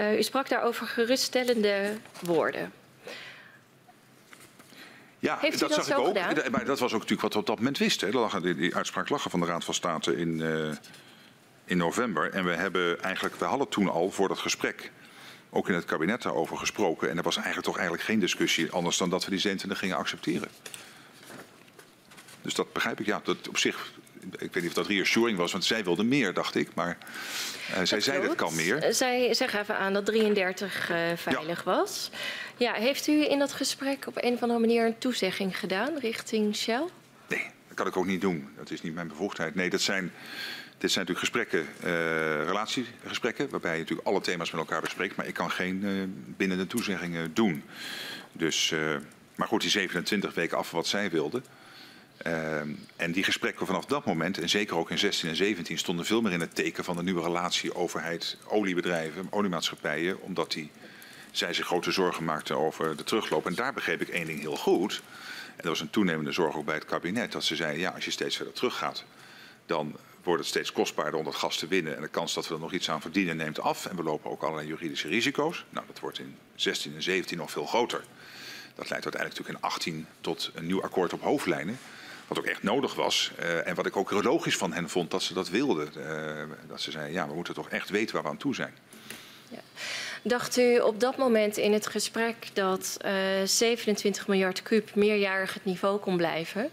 Uh, 0.00 0.18
u 0.18 0.22
sprak 0.22 0.48
daarover 0.48 0.86
geruststellende 0.86 1.96
woorden. 2.20 2.72
Ja, 5.18 5.38
dat, 5.40 5.58
dat 5.58 5.74
zag 5.74 5.88
ik 5.88 5.98
ook. 5.98 6.06
Gedaan? 6.06 6.50
Maar 6.50 6.64
dat 6.64 6.78
was 6.78 6.92
ook 6.92 7.00
natuurlijk 7.00 7.20
wat 7.20 7.32
we 7.32 7.38
op 7.38 7.46
dat 7.46 7.56
moment 7.56 7.78
wisten. 7.78 8.12
Lag, 8.12 8.40
die, 8.40 8.54
die 8.54 8.74
uitspraak 8.74 9.08
lag 9.08 9.22
van 9.30 9.40
de 9.40 9.46
Raad 9.46 9.64
van 9.64 9.74
State 9.74 10.16
in, 10.16 10.40
uh, 10.40 10.70
in 11.64 11.76
november. 11.76 12.30
En 12.30 12.44
we 12.44 12.50
hebben 12.50 13.02
eigenlijk, 13.02 13.34
we 13.34 13.44
hadden 13.44 13.68
toen 13.68 13.88
al 13.88 14.10
voor 14.10 14.28
dat 14.28 14.38
gesprek 14.38 14.90
ook 15.54 15.68
in 15.68 15.74
het 15.74 15.84
kabinet 15.84 16.22
daarover 16.22 16.56
gesproken. 16.56 17.10
En 17.10 17.16
er 17.16 17.22
was 17.22 17.36
eigenlijk 17.36 17.66
toch 17.66 17.76
eigenlijk 17.76 18.06
geen 18.06 18.18
discussie 18.18 18.70
anders 18.70 18.96
dan 18.96 19.10
dat 19.10 19.24
we 19.24 19.30
die 19.30 19.40
27 19.40 19.78
gingen 19.78 19.96
accepteren. 19.96 20.48
Dus 22.42 22.54
dat 22.54 22.72
begrijp 22.72 23.00
ik. 23.00 23.06
Ja, 23.06 23.20
dat 23.24 23.48
op 23.48 23.58
zich 23.58 23.92
ik 24.32 24.52
weet 24.52 24.62
niet 24.62 24.66
of 24.66 24.72
dat 24.72 24.86
reassuring 24.86 25.38
was, 25.38 25.52
want 25.52 25.64
zij 25.64 25.84
wilde 25.84 26.04
meer, 26.04 26.34
dacht 26.34 26.54
ik. 26.54 26.74
Maar 26.74 26.98
uh, 27.70 27.80
zij 27.82 28.00
zei 28.00 28.26
dat 28.26 28.34
kan 28.34 28.54
meer. 28.54 28.82
Eh, 28.82 28.92
zij, 28.92 29.34
zij 29.34 29.48
gaven 29.48 29.78
aan 29.78 29.92
dat 29.92 30.06
33 30.06 30.90
uh, 30.90 30.96
veilig 31.16 31.64
ja. 31.64 31.70
was. 31.70 32.10
Ja, 32.56 32.72
heeft 32.72 33.06
u 33.06 33.30
in 33.30 33.38
dat 33.38 33.52
gesprek 33.52 34.06
op 34.06 34.16
een 34.20 34.34
of 34.34 34.42
andere 34.42 34.60
manier 34.60 34.86
een 34.86 34.98
toezegging 34.98 35.58
gedaan 35.58 35.98
richting 35.98 36.56
Shell? 36.56 36.84
Nee, 37.28 37.46
dat 37.68 37.76
kan 37.76 37.86
ik 37.86 37.96
ook 37.96 38.06
niet 38.06 38.20
doen. 38.20 38.48
Dat 38.56 38.70
is 38.70 38.82
niet 38.82 38.94
mijn 38.94 39.08
bevoegdheid. 39.08 39.54
Nee, 39.54 39.70
dat 39.70 39.80
zijn, 39.80 40.12
dit 40.84 40.92
zijn 40.92 41.06
natuurlijk 41.06 41.34
gesprekken, 41.34 41.74
uh, 41.84 42.44
relatiegesprekken, 42.44 43.48
waarbij 43.50 43.72
je 43.72 43.78
natuurlijk 43.78 44.08
alle 44.08 44.20
thema's 44.20 44.50
met 44.50 44.60
elkaar 44.60 44.80
bespreekt. 44.80 45.16
Maar 45.16 45.26
ik 45.26 45.34
kan 45.34 45.50
geen 45.50 45.84
uh, 45.84 46.04
bindende 46.36 46.66
toezeggingen 46.66 47.34
doen. 47.34 47.62
Dus, 48.32 48.70
uh, 48.70 48.96
maar 49.34 49.48
goed, 49.48 49.60
die 49.60 49.70
27 49.70 50.34
weken 50.34 50.58
af 50.58 50.70
wat 50.70 50.86
zij 50.86 51.10
wilden. 51.10 51.44
En 52.96 53.12
die 53.12 53.24
gesprekken 53.24 53.66
vanaf 53.66 53.84
dat 53.84 54.04
moment, 54.04 54.38
en 54.38 54.48
zeker 54.48 54.76
ook 54.76 54.90
in 54.90 54.98
16 54.98 55.28
en 55.28 55.36
17, 55.36 55.78
stonden 55.78 56.04
veel 56.04 56.20
meer 56.20 56.32
in 56.32 56.40
het 56.40 56.54
teken 56.54 56.84
van 56.84 56.96
de 56.96 57.02
nieuwe 57.02 57.22
relatie 57.22 57.74
overheid-oliebedrijven, 57.74 59.26
oliemaatschappijen, 59.30 60.20
omdat 60.20 60.52
die, 60.52 60.70
zij 61.30 61.54
zich 61.54 61.66
grote 61.66 61.92
zorgen 61.92 62.24
maakten 62.24 62.58
over 62.58 62.96
de 62.96 63.04
terugloop. 63.04 63.46
En 63.46 63.54
daar 63.54 63.72
begreep 63.72 64.00
ik 64.00 64.08
één 64.08 64.26
ding 64.26 64.40
heel 64.40 64.56
goed. 64.56 65.02
En 65.48 65.56
dat 65.56 65.66
was 65.66 65.80
een 65.80 65.90
toenemende 65.90 66.32
zorg 66.32 66.56
ook 66.56 66.64
bij 66.64 66.74
het 66.74 66.84
kabinet, 66.84 67.32
dat 67.32 67.44
ze 67.44 67.56
zeiden, 67.56 67.80
ja, 67.80 67.90
als 67.90 68.04
je 68.04 68.10
steeds 68.10 68.36
verder 68.36 68.54
teruggaat, 68.54 69.04
dan 69.66 69.96
wordt 70.24 70.40
het 70.40 70.50
steeds 70.50 70.72
kostbaarder 70.72 71.18
om 71.18 71.24
dat 71.24 71.34
gas 71.34 71.56
te 71.56 71.66
winnen. 71.66 71.96
En 71.96 72.02
de 72.02 72.08
kans 72.08 72.34
dat 72.34 72.48
we 72.48 72.54
er 72.54 72.60
nog 72.60 72.72
iets 72.72 72.90
aan 72.90 73.00
verdienen 73.00 73.36
neemt 73.36 73.60
af. 73.60 73.86
En 73.86 73.96
we 73.96 74.02
lopen 74.02 74.30
ook 74.30 74.42
allerlei 74.42 74.68
juridische 74.68 75.08
risico's. 75.08 75.64
Nou, 75.70 75.86
dat 75.86 76.00
wordt 76.00 76.18
in 76.18 76.36
16 76.54 76.94
en 76.94 77.02
17 77.02 77.38
nog 77.38 77.50
veel 77.50 77.66
groter. 77.66 78.04
Dat 78.74 78.90
leidt 78.90 79.04
uiteindelijk 79.04 79.38
natuurlijk 79.38 79.58
in 79.58 79.70
18 79.70 80.06
tot 80.20 80.50
een 80.54 80.66
nieuw 80.66 80.82
akkoord 80.82 81.12
op 81.12 81.22
hoofdlijnen. 81.22 81.78
Wat 82.28 82.38
ook 82.38 82.44
echt 82.44 82.62
nodig 82.62 82.94
was. 82.94 83.32
Uh, 83.40 83.66
en 83.66 83.74
wat 83.74 83.86
ik 83.86 83.96
ook 83.96 84.10
logisch 84.10 84.56
van 84.56 84.72
hen 84.72 84.88
vond 84.88 85.10
dat 85.10 85.22
ze 85.22 85.34
dat 85.34 85.48
wilden. 85.48 85.88
Uh, 85.96 86.42
dat 86.68 86.80
ze 86.80 86.90
zeiden, 86.90 87.12
ja, 87.12 87.28
we 87.28 87.34
moeten 87.34 87.54
toch 87.54 87.68
echt 87.68 87.90
weten 87.90 88.14
waar 88.14 88.24
we 88.24 88.28
aan 88.28 88.36
toe 88.36 88.54
zijn. 88.54 88.74
Ja. 89.48 89.60
Dacht 90.22 90.56
u 90.56 90.78
op 90.78 91.00
dat 91.00 91.16
moment 91.16 91.56
in 91.56 91.72
het 91.72 91.86
gesprek 91.86 92.48
dat 92.52 92.96
uh, 93.04 93.42
eh, 93.42 93.48
27 93.48 94.26
miljard 94.26 94.62
kuub 94.62 94.94
meerjarig 94.94 95.54
het 95.54 95.64
niveau 95.64 95.98
kon 95.98 96.16
blijven? 96.16 96.70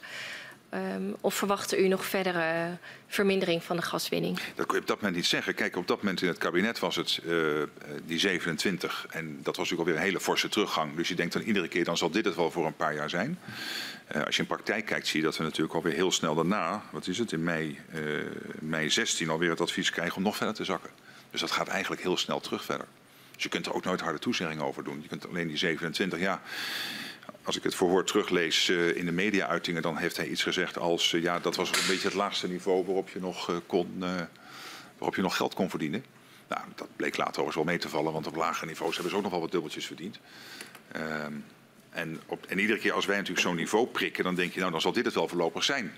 Um, 0.74 1.16
of 1.22 1.36
verwachtte 1.36 1.84
u 1.84 1.88
nog 1.88 2.06
verdere 2.06 2.78
vermindering 3.08 3.64
van 3.64 3.76
de 3.76 3.82
gaswinning? 3.82 4.40
Dat 4.56 4.66
kun 4.66 4.76
je 4.76 4.82
op 4.82 4.88
dat 4.88 4.96
moment 4.96 5.16
niet 5.16 5.26
zeggen. 5.26 5.56
Kijk, 5.56 5.76
op 5.76 5.88
dat 5.88 5.98
moment 5.98 6.22
in 6.22 6.28
het 6.28 6.38
kabinet 6.38 6.80
was 6.80 6.96
het 6.96 7.20
uh, 7.26 7.62
die 8.06 8.20
27. 8.20 9.06
En 9.10 9.28
dat 9.28 9.56
was 9.56 9.58
natuurlijk 9.58 9.80
alweer 9.80 9.96
een 9.96 10.08
hele 10.08 10.20
forse 10.20 10.50
teruggang. 10.50 10.96
Dus 10.96 11.08
je 11.08 11.16
denkt 11.16 11.34
dan 11.34 11.42
iedere 11.42 11.68
keer, 11.68 11.84
dan 11.84 11.98
zal 11.98 12.12
dit 12.12 12.26
het 12.26 12.36
wel 12.36 12.52
voor 12.52 12.66
een 12.66 12.76
paar 12.76 12.96
jaar 12.96 13.10
zijn. 13.10 13.40
Uh, 14.16 14.24
als 14.24 14.36
je 14.36 14.42
in 14.42 14.48
praktijk 14.48 14.86
kijkt, 14.86 15.08
zie 15.08 15.20
je 15.20 15.26
dat 15.26 15.38
we 15.38 15.44
natuurlijk 15.44 15.74
alweer 15.74 15.94
heel 15.94 16.12
snel 16.12 16.36
daarna, 16.36 16.84
wat 16.92 17.08
is 17.08 17.18
het, 17.18 17.32
in 17.32 17.44
mei, 17.44 17.80
mei 18.60 18.90
16 18.90 19.30
alweer 19.30 19.50
het 19.50 19.62
advies 19.62 19.90
krijgen 19.90 20.18
om 20.18 20.24
nog 20.24 20.36
verder 20.36 20.56
te 20.56 20.66
zakken. 20.66 20.90
Dus 21.32 21.40
dat 21.42 21.52
gaat 21.52 21.68
eigenlijk 21.68 22.02
heel 22.02 22.18
snel 22.18 22.40
terug 22.40 22.64
verder. 22.64 22.88
Dus 23.34 23.44
je 23.44 23.50
kunt 23.50 23.66
er 23.66 23.74
ook 23.74 23.84
nooit 23.84 24.02
harde 24.02 24.20
toezeggingen 24.20 24.66
over 24.66 24.84
doen. 24.84 25.00
Je 25.02 25.08
kunt 25.08 25.28
alleen 25.28 25.48
die 25.48 25.58
27, 25.58 26.20
ja 26.20 26.42
als 27.44 27.58
ik 27.58 27.64
het 27.64 27.76
verhoor 27.76 28.04
teruglees 28.04 28.70
uh, 28.70 28.96
in 28.96 29.06
de 29.06 29.12
media-uitingen, 29.12 29.82
dan 29.82 29.98
heeft 29.98 30.18
hij 30.18 30.28
iets 30.28 30.44
gezegd 30.44 30.78
als 30.78 31.12
uh, 31.12 31.22
ja, 31.22 31.40
dat 31.40 31.56
was 31.56 31.70
een 31.70 31.88
beetje 31.88 32.08
het 32.08 32.18
laagste 32.18 32.48
niveau 32.48 32.86
waarop 32.86 33.10
je 33.10 33.20
nog, 33.20 33.50
uh, 33.50 33.56
kon, 33.66 34.00
waarop 34.98 35.16
je 35.16 35.22
nog 35.22 35.36
geld 35.36 35.54
kon 35.54 35.70
verdienen. 35.70 36.06
Nou, 36.48 36.64
dat 36.76 36.88
bleek 36.96 37.18
later 37.18 37.32
overigens 37.32 37.56
wel 37.56 37.66
mee 37.66 37.78
te 37.78 37.90
vallen, 37.90 38.14
want 38.14 38.28
op 38.28 38.36
lagere 38.36 38.66
niveaus 38.66 38.94
hebben 38.94 39.12
ze 39.12 39.18
ook 39.18 39.24
nog 39.24 39.32
wel 39.32 39.42
wat 39.42 39.52
dubbeltjes 39.52 39.86
verdiend. 39.86 40.20
Ehm, 40.92 41.34
en, 41.90 42.22
op, 42.26 42.46
en, 42.46 42.60
iedere 42.60 42.80
keer 42.80 42.94
als 42.94 43.06
wij 43.06 43.16
natuurlijk 43.16 43.48
zo'n 43.48 43.56
niveau 43.56 43.88
prikken, 43.88 44.24
dan 44.24 44.36
denk 44.36 44.54
je 44.54 44.60
nou, 44.60 44.72
dan 44.72 44.82
zal 44.82 44.92
dit 44.92 45.06
het 45.06 45.14
wel 45.14 45.28
voorlopig 45.28 45.64
zijn. 45.64 45.92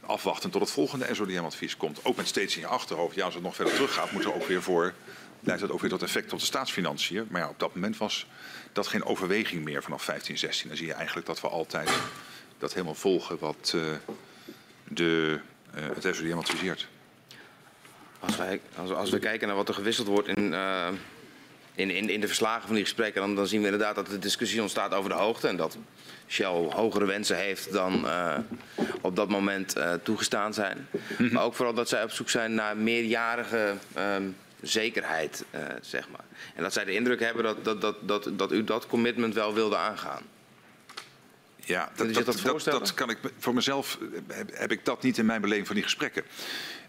Afwachten 0.00 0.50
tot 0.50 0.60
het 0.60 0.70
volgende 0.70 1.14
SODM-advies 1.14 1.76
komt. 1.76 2.04
Ook 2.04 2.16
met 2.16 2.28
steeds 2.28 2.54
in 2.54 2.60
je 2.60 2.66
achterhoofd, 2.66 3.14
ja, 3.14 3.24
als 3.24 3.34
het 3.34 3.42
nog 3.42 3.54
verder 3.54 3.74
teruggaat, 3.74 4.12
moet 4.12 4.24
er 4.24 4.34
ook 4.34 4.46
weer 4.46 4.62
voor, 4.62 4.94
leidt 5.40 5.60
dat 5.60 5.70
ook 5.70 5.80
weer 5.80 5.90
tot 5.90 6.02
effect 6.02 6.32
op 6.32 6.38
de 6.38 6.44
staatsfinanciën. 6.44 7.26
Maar 7.30 7.40
ja, 7.40 7.48
op 7.48 7.58
dat 7.58 7.74
moment 7.74 7.96
was 7.96 8.26
dat 8.76 8.86
geen 8.86 9.04
overweging 9.04 9.64
meer 9.64 9.82
vanaf 9.82 10.02
15, 10.02 10.38
16. 10.38 10.68
Dan 10.68 10.76
zie 10.76 10.86
je 10.86 10.92
eigenlijk 10.92 11.26
dat 11.26 11.40
we 11.40 11.48
altijd 11.48 11.90
dat 12.58 12.72
helemaal 12.72 12.94
volgen 12.94 13.38
wat 13.38 13.72
uh, 13.76 13.82
de, 14.84 15.40
uh, 15.76 15.84
het 15.94 16.16
SODM 16.16 16.38
adviseert. 16.38 16.88
Als, 18.18 18.36
wij, 18.36 18.60
als, 18.76 18.90
als, 18.90 19.10
we 19.10 19.18
kijken 19.18 19.46
naar 19.46 19.56
wat 19.56 19.68
er 19.68 19.74
gewisseld 19.74 20.06
wordt 20.06 20.28
in, 20.28 20.52
uh, 20.52 20.88
in, 21.74 21.90
in, 21.90 22.10
in, 22.10 22.20
de 22.20 22.26
verslagen 22.26 22.66
van 22.66 22.74
die 22.74 22.84
gesprekken, 22.84 23.20
dan, 23.20 23.34
dan, 23.34 23.46
zien 23.46 23.60
we 23.60 23.66
inderdaad 23.66 23.94
dat 23.94 24.06
de 24.06 24.18
discussie 24.18 24.62
ontstaat 24.62 24.94
over 24.94 25.10
de 25.10 25.16
hoogte. 25.16 25.48
En 25.48 25.56
dat 25.56 25.76
Shell 26.28 26.46
hogere 26.70 27.04
wensen 27.04 27.36
heeft 27.36 27.72
dan 27.72 28.06
op 29.00 29.16
dat 29.16 29.28
moment 29.28 29.76
toegestaan 30.02 30.54
zijn. 30.54 30.88
Mm 30.90 31.00
-hmm. 31.16 31.32
Maar 31.32 31.42
ook 31.42 31.54
vooral 31.54 31.74
dat 31.74 31.88
zij 31.88 32.02
op 32.02 32.10
zoek 32.10 32.30
zijn 32.30 32.54
naar 32.54 32.76
meerjarige 32.76 33.74
um, 33.98 34.36
zekerheid, 34.66 35.44
uh, 35.54 35.60
zeg 35.80 36.08
maar. 36.08 36.24
En 36.54 36.62
dat 36.62 36.72
zij 36.72 36.84
de 36.84 36.92
indruk 36.92 37.20
hebben 37.20 37.44
dat, 37.44 37.64
dat, 37.64 37.80
dat, 37.80 37.96
dat, 38.08 38.30
dat 38.32 38.52
u 38.52 38.64
dat 38.64 38.86
commitment 38.86 39.34
wel 39.34 39.54
wilde 39.54 39.76
aangaan. 39.76 40.22
Ja, 41.56 41.92
dat, 41.96 42.14
dat, 42.14 42.40
dat, 42.42 42.64
dat, 42.64 42.94
kan 42.94 43.10
ik 43.10 43.18
voor 43.38 43.54
mezelf 43.54 43.98
heb, 44.28 44.50
heb, 44.52 44.72
ik 44.72 44.84
dat 44.84 45.02
niet 45.02 45.18
in 45.18 45.26
mijn 45.26 45.40
beleving 45.40 45.66
van 45.66 45.74
die 45.74 45.84
gesprekken. 45.84 46.24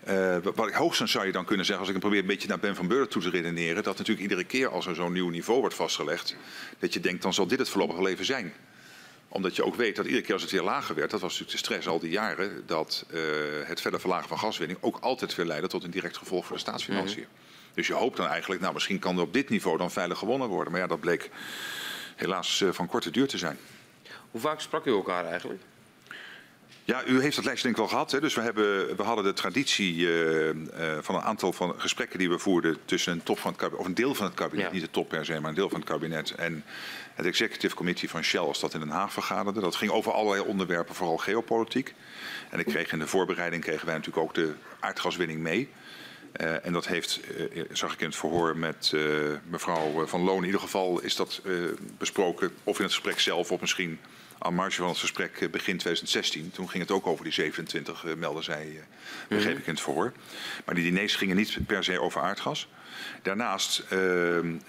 Uh, 0.07 0.37
wat 0.55 0.67
ik 0.67 0.73
hoogstens 0.73 1.11
zou 1.11 1.25
je 1.25 1.31
dan 1.31 1.45
kunnen 1.45 1.65
zeggen, 1.65 1.85
als 1.85 1.93
ik 1.95 1.99
probeer 1.99 2.19
een 2.19 2.25
beetje 2.25 2.47
naar 2.47 2.59
Ben 2.59 2.75
van 2.75 2.87
Beurden 2.87 3.09
toe 3.09 3.21
te 3.21 3.29
redeneren, 3.29 3.83
dat 3.83 3.97
natuurlijk 3.97 4.21
iedere 4.21 4.43
keer 4.43 4.67
als 4.67 4.85
er 4.85 4.95
zo'n 4.95 5.13
nieuw 5.13 5.29
niveau 5.29 5.59
wordt 5.59 5.75
vastgelegd, 5.75 6.35
dat 6.79 6.93
je 6.93 6.99
denkt 6.99 7.21
dan 7.21 7.33
zal 7.33 7.47
dit 7.47 7.59
het 7.59 7.69
voorlopige 7.69 8.01
leven 8.01 8.25
zijn 8.25 8.53
omdat 9.27 9.55
je 9.55 9.65
ook 9.65 9.75
weet 9.75 9.95
dat 9.95 10.05
iedere 10.05 10.23
keer 10.23 10.33
als 10.33 10.41
het 10.41 10.51
weer 10.51 10.61
lager 10.61 10.95
werd, 10.95 11.11
dat 11.11 11.21
was 11.21 11.31
natuurlijk 11.31 11.51
de 11.51 11.65
stress 11.65 11.87
al 11.87 11.99
die 11.99 12.11
jaren, 12.11 12.63
dat 12.65 13.05
uh, 13.13 13.21
het 13.63 13.81
verder 13.81 13.99
verlagen 13.99 14.27
van 14.27 14.39
gaswinning 14.39 14.79
ook 14.81 14.97
altijd 15.01 15.35
weer 15.35 15.45
leidde 15.45 15.67
tot 15.67 15.83
een 15.83 15.91
direct 15.91 16.17
gevolg 16.17 16.45
voor 16.45 16.55
de 16.55 16.61
staatsfinanciën. 16.61 17.19
Mm 17.19 17.27
-hmm. 17.35 17.46
Dus 17.77 17.87
je 17.87 17.93
hoopt 17.93 18.17
dan 18.17 18.27
eigenlijk, 18.27 18.61
nou 18.61 18.73
misschien 18.73 18.99
kan 18.99 19.15
er 19.15 19.21
op 19.21 19.33
dit 19.33 19.49
niveau 19.49 19.77
dan 19.77 19.91
veilig 19.91 20.17
gewonnen 20.17 20.47
worden. 20.47 20.71
Maar 20.71 20.81
ja, 20.81 20.87
dat 20.87 20.99
bleek 20.99 21.29
helaas 22.15 22.59
uh, 22.59 22.71
van 22.71 22.87
korte 22.87 23.11
duur 23.11 23.27
te 23.27 23.37
zijn. 23.37 23.57
Hoe 24.31 24.41
vaak 24.41 24.61
sprak 24.61 24.85
u 24.85 24.91
elkaar 24.91 25.25
eigenlijk? 25.25 25.61
Ja, 26.83 27.05
u 27.05 27.21
heeft 27.21 27.35
dat 27.35 27.45
lijstje 27.45 27.63
denk 27.63 27.75
ik 27.75 27.81
wel 27.81 27.87
gehad. 27.87 28.11
Hè? 28.11 28.19
Dus 28.19 28.35
we, 28.35 28.41
hebben, 28.41 28.95
we 28.95 29.03
hadden 29.03 29.23
de 29.23 29.33
traditie 29.33 29.95
uh, 29.95 30.45
uh, 30.45 30.53
van 31.01 31.15
een 31.15 31.21
aantal 31.21 31.53
van 31.53 31.73
gesprekken 31.77 32.19
die 32.19 32.29
we 32.29 32.39
voerden 32.39 32.77
tussen 32.85 33.13
een 33.13 33.23
top 33.23 33.39
van 33.39 33.51
het 33.51 33.59
kabinet, 33.59 33.79
of 33.79 33.85
een 33.85 33.95
deel 33.95 34.15
van 34.15 34.25
het 34.25 34.35
kabinet, 34.35 34.65
ja. 34.65 34.71
niet 34.71 34.81
de 34.81 34.91
top 34.91 35.09
per 35.09 35.25
se, 35.25 35.39
maar 35.39 35.49
een 35.49 35.55
deel 35.55 35.69
van 35.69 35.79
het 35.79 35.89
kabinet 35.89 36.31
en 36.31 36.63
het 37.13 37.25
executive 37.25 37.75
committee 37.75 38.09
van 38.09 38.23
Shell 38.23 38.39
als 38.39 38.59
dat 38.59 38.73
in 38.73 38.79
Den 38.79 38.89
Haag 38.89 39.13
vergaderde. 39.13 39.59
Dat 39.59 39.75
ging 39.75 39.91
over 39.91 40.11
allerlei 40.11 40.47
onderwerpen, 40.47 40.95
vooral 40.95 41.17
geopolitiek. 41.17 41.93
En 42.49 42.59
ik 42.59 42.65
kreeg 42.65 42.91
in 42.91 42.99
de 42.99 43.07
voorbereiding 43.07 43.63
kregen 43.63 43.85
wij 43.85 43.95
natuurlijk 43.95 44.25
ook 44.25 44.33
de 44.33 44.53
aardgaswinning 44.79 45.39
mee. 45.39 45.69
Uh, 46.41 46.65
en 46.65 46.73
dat 46.73 46.87
heeft, 46.87 47.19
uh, 47.53 47.63
zag 47.71 47.93
ik 47.93 47.99
in 47.99 48.05
het 48.05 48.15
verhoor 48.15 48.57
met 48.57 48.91
uh, 48.95 49.01
mevrouw 49.43 50.05
Van 50.05 50.21
Loon, 50.21 50.37
in 50.37 50.45
ieder 50.45 50.59
geval 50.59 51.01
is 51.01 51.15
dat 51.15 51.41
besproken. 51.97 52.51
Of 52.63 52.77
in 52.77 52.83
het 52.83 52.93
gesprek 52.93 53.19
zelf, 53.19 53.51
of 53.51 53.61
misschien 53.61 53.99
aan 54.39 54.53
marge 54.53 54.77
van 54.77 54.87
het 54.87 54.97
gesprek 54.97 55.31
begin 55.31 55.77
2016. 55.77 56.51
Toen 56.51 56.69
ging 56.69 56.83
het 56.83 56.91
ook 56.91 57.07
over 57.07 57.23
die 57.23 57.33
27, 57.33 58.05
melden 58.17 58.43
zij, 58.43 58.83
begreep 59.27 59.57
ik 59.57 59.65
in 59.65 59.73
het 59.73 59.81
verhoor. 59.81 60.13
Maar 60.65 60.75
die 60.75 60.83
diners 60.83 61.15
gingen 61.15 61.35
niet 61.35 61.57
per 61.65 61.83
se 61.83 61.99
over 62.01 62.21
aardgas. 62.21 62.67
Daarnaast 63.21 63.83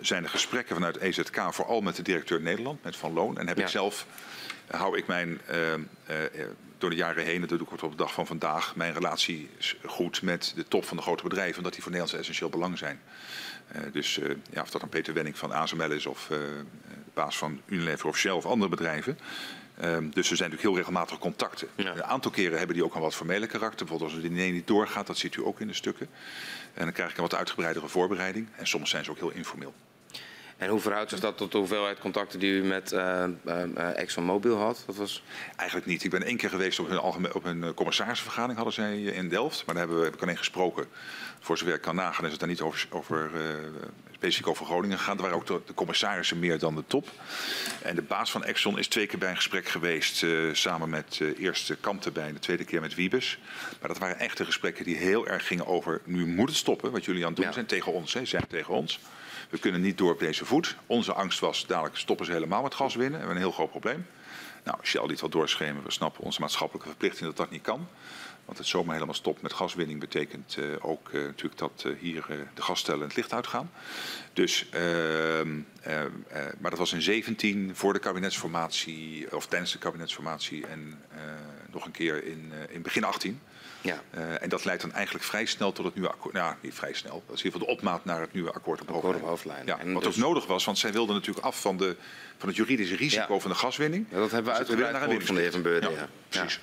zijn 0.01 0.25
er 0.25 0.29
gesprekken 0.29 0.75
vanuit 0.75 0.97
EZK, 0.97 1.41
vooral 1.51 1.81
met 1.81 1.97
de 1.97 2.03
directeur 2.03 2.41
Nederland, 2.41 2.85
met 2.85 2.97
Van 2.97 3.13
Loon. 3.13 3.39
En 3.39 3.47
heb 3.47 3.57
ja. 3.57 3.63
ik 3.63 3.69
zelf, 3.69 4.07
hou 4.67 4.97
ik 4.97 5.07
mijn 5.07 5.41
door 6.79 6.91
de 6.91 6.97
jaren 6.97 7.25
heen, 7.25 7.41
dat 7.41 7.49
doe 7.49 7.61
ik 7.61 7.83
op 7.83 7.91
de 7.91 7.97
dag 7.97 8.13
van 8.13 8.27
vandaag, 8.27 8.77
mijn 8.77 8.93
relatie 8.93 9.51
goed 9.85 10.23
met 10.23 10.53
de 10.57 10.69
top 10.69 10.85
van 10.85 10.97
de 10.97 11.03
grote 11.03 11.23
bedrijven, 11.23 11.57
omdat 11.57 11.73
die 11.73 11.83
voor 11.83 11.93
Nederlands 11.93 12.21
essentieel 12.21 12.51
belang 12.51 12.79
zijn. 12.79 13.01
Uh, 13.77 13.83
dus 13.93 14.19
uh, 14.19 14.35
ja, 14.51 14.63
of 14.63 14.71
dat 14.71 14.81
dan 14.81 14.91
Peter 14.91 15.15
Wenning 15.15 15.39
van 15.39 15.53
ASML 15.53 15.91
is 15.91 16.07
of 16.07 16.29
uh, 16.31 16.39
de 16.39 16.65
baas 17.15 17.39
van 17.39 17.61
Unilever 17.67 18.09
of 18.09 18.19
Shell 18.19 18.33
of 18.33 18.47
andere 18.47 18.71
bedrijven. 18.71 19.19
Um, 19.85 20.11
dus 20.11 20.31
er 20.31 20.37
zijn 20.37 20.51
natuurlijk 20.51 20.63
heel 20.63 20.77
regelmatig 20.77 21.19
contacten. 21.19 21.69
Ja. 21.75 21.95
Een 21.95 22.05
aantal 22.05 22.31
keren 22.31 22.59
hebben 22.59 22.77
die 22.77 22.85
ook 22.85 22.95
een 22.95 23.01
wat 23.01 23.15
formele 23.15 23.47
karakter. 23.47 23.87
Bijvoorbeeld 23.87 24.11
als 24.11 24.23
het 24.23 24.33
diner 24.33 24.53
niet 24.53 24.67
doorgaat, 24.67 25.07
dat 25.07 25.19
ziet 25.19 25.37
u 25.37 25.45
ook 25.45 25.61
in 25.61 25.67
de 25.67 25.75
stukken. 25.75 26.09
En 26.75 26.85
dan 26.85 26.93
krijg 26.93 27.11
ik 27.11 27.17
een 27.17 27.23
wat 27.23 27.35
uitgebreidere 27.35 27.89
voorbereiding. 27.89 28.49
En 28.57 28.67
soms 28.67 28.91
zijn 28.91 29.05
ze 29.05 29.11
ook 29.11 29.19
heel 29.19 29.31
informeel. 29.31 29.75
En 30.59 30.69
hoe 30.69 30.81
verhoudt 30.81 31.11
zich 31.11 31.21
dat 31.21 31.37
tot 31.37 31.53
de 31.53 31.59
hoeveelheid 31.59 31.99
contacten 31.99 32.39
die 32.39 32.53
u 32.53 32.65
met 32.65 32.93
uh, 32.93 33.25
uh, 33.47 33.99
ExxonMobil 33.99 34.57
had? 34.57 34.83
Dat 34.87 34.97
was... 34.97 35.23
Eigenlijk 35.57 35.89
niet. 35.89 36.05
Ik 36.05 36.11
ben 36.11 36.23
één 36.23 36.37
keer 36.37 36.49
geweest 36.49 36.79
op 36.79 36.89
hun, 36.89 36.99
algemeen, 36.99 37.35
op 37.35 37.45
hun 37.45 37.75
commissarisvergadering 37.75 38.57
hadden 38.57 38.75
zij 38.75 39.03
in 39.03 39.29
Delft. 39.29 39.67
Maar 39.67 39.75
daar 39.75 39.85
hebben 39.85 39.99
we, 39.99 40.05
heb 40.05 40.15
ik 40.15 40.23
alleen 40.23 40.39
gesproken. 40.39 40.87
Voor 41.41 41.59
zover 41.59 41.75
ik 41.75 41.81
kan 41.81 41.95
nagaan 41.95 42.25
is 42.25 42.31
het 42.31 42.41
daar 42.41 42.49
niet 42.49 42.61
over, 42.61 42.87
over 42.91 43.31
uh, 43.35 43.41
specifiek 44.13 44.47
over 44.47 44.67
Groningen 44.67 44.99
gegaan. 44.99 45.17
Er 45.17 45.23
waren 45.23 45.37
ook 45.37 45.47
de, 45.47 45.61
de, 45.67 45.75
commissarissen 45.75 46.39
meer 46.39 46.59
dan 46.59 46.75
de 46.75 46.85
top. 46.87 47.09
En 47.83 47.95
de 47.95 48.03
baas 48.03 48.31
van 48.31 48.45
Exxon 48.45 48.79
is 48.79 48.89
twee 48.89 49.07
keer 49.07 49.19
bij 49.19 49.31
een 49.31 49.37
gesprek 49.37 49.69
geweest. 49.69 50.25
samen 50.53 50.89
met 50.89 51.21
eerst 51.37 51.73
Kamp 51.81 52.05
erbij 52.05 52.27
en 52.27 52.35
de 52.35 52.41
tweede 52.41 52.65
keer 52.65 52.81
met 52.81 52.95
Wiebes. 52.95 53.39
Maar 53.81 53.89
dat 53.89 53.99
waren 53.99 54.19
echte 54.19 54.45
gesprekken 54.45 54.85
die 54.85 54.97
heel 54.97 55.29
erg 55.29 55.47
gingen 55.47 55.67
over... 55.67 56.01
nu 56.05 56.27
moet 56.27 56.49
het 56.49 56.59
stoppen 56.59 56.91
wat 56.91 57.05
jullie 57.05 57.23
aan 57.23 57.29
het 57.29 57.37
doen 57.37 57.47
ja. 57.47 57.53
zijn 57.53 57.67
tegen 57.67 57.93
ons. 57.93 58.15
Hè, 58.15 58.25
zijn 58.25 58.47
tegen 58.49 58.75
ons. 58.75 59.01
We 59.49 59.59
kunnen 59.59 59.81
niet 59.81 59.99
door 59.99 60.13
op 60.13 60.19
deze 60.19 60.45
voet. 60.45 60.77
Onze 60.87 61.13
angst 61.13 61.41
was, 61.41 61.67
dadelijk 61.67 61.97
stoppen 61.97 62.27
ze 62.27 62.33
helemaal 62.33 62.63
met 62.63 62.75
gas 62.75 62.95
winnen. 62.95 63.13
We 63.13 63.19
hebben 63.19 63.37
een 63.37 63.43
heel 63.43 63.53
groot 63.53 63.71
probleem. 63.71 64.07
Nou, 64.65 64.79
Shell 64.83 65.07
liet 65.07 65.21
wel 65.21 65.31
doorschemeren. 65.31 65.85
We 65.85 65.91
snappen 65.91 66.25
onze 66.25 66.41
maatschappelijke 66.41 66.89
verplichting 66.89 67.27
dat 67.27 67.37
dat 67.37 67.51
niet 67.51 67.63
kan. 67.63 67.89
Want 68.49 68.61
het 68.61 68.67
zomaar 68.69 68.95
helemaal 68.95 69.15
stopt 69.15 69.43
met 69.43 69.53
gaswinning 69.53 70.01
betekent 70.01 70.57
uh, 70.59 70.67
ook 70.81 71.09
uh, 71.09 71.23
natuurlijk 71.23 71.59
dat 71.59 71.85
uh, 71.87 71.93
hier 71.99 72.25
de 72.55 72.63
gasstellen 72.63 73.07
het 73.07 73.17
licht 73.17 73.33
uitgaan. 73.33 73.71
Dus, 74.33 74.69
maar 76.59 76.71
dat 76.71 76.79
was 76.79 76.93
in 76.93 77.03
17 77.03 77.71
voor 77.75 77.93
de 77.93 77.99
kabinetsformatie, 77.99 79.37
of 79.37 79.47
tijdens 79.47 79.73
de 79.73 79.79
kabinetsformatie 79.79 80.67
en 80.67 81.03
nog 81.71 81.85
een 81.85 81.91
keer 81.93 82.25
in, 82.25 82.53
in 82.69 82.83
begin 82.83 83.05
18. 83.05 83.41
Ja. 83.89 84.03
Uh, 84.19 84.43
en 84.43 84.49
dat 84.49 84.65
leidt 84.65 84.83
dan 84.83 84.93
eigenlijk 84.93 85.25
vrij 85.25 85.47
snel 85.47 85.73
tot 85.73 85.85
het 85.85 85.95
nieuwe 85.95 86.11
akkoord. 86.11 86.35
Nou, 86.35 86.55
niet 86.61 86.75
vrij 86.75 86.93
snel. 86.93 87.23
Dat 87.27 87.37
is 87.37 87.41
in 87.41 87.47
ieder 87.47 87.61
geval 87.61 87.67
de 87.67 87.73
opmaat 87.73 88.05
naar 88.05 88.21
het 88.21 88.33
nieuwe 88.33 88.53
akkoord 88.53 88.81
op 88.81 88.89
hoofdlijn. 88.89 89.25
hoofdlijn. 89.25 89.67
Ja, 89.67 89.79
wat 89.93 90.03
dus... 90.03 90.15
ook 90.15 90.23
nodig 90.23 90.47
was, 90.47 90.65
want 90.65 90.79
zij 90.79 90.93
wilden 90.93 91.15
natuurlijk 91.15 91.47
af 91.47 91.61
van, 91.61 91.77
de, 91.77 91.97
van 92.39 92.49
het 92.49 92.57
juridische 92.57 92.97
risico 92.97 93.35
ja. 93.35 93.41
van 93.41 93.51
de 93.51 93.57
gaswinning. 93.57 94.07
Ja, 94.11 94.19
dat 94.19 94.31
hebben 94.31 94.53
we 94.53 94.59
uitgebreid 94.59 94.97
gehoord 94.97 95.25
van 95.25 95.35
de 95.35 95.41
heer 95.41 95.53
Van 95.53 95.63
Beurden. 95.63 95.91
Ja, 95.91 96.09
precies. 96.29 96.61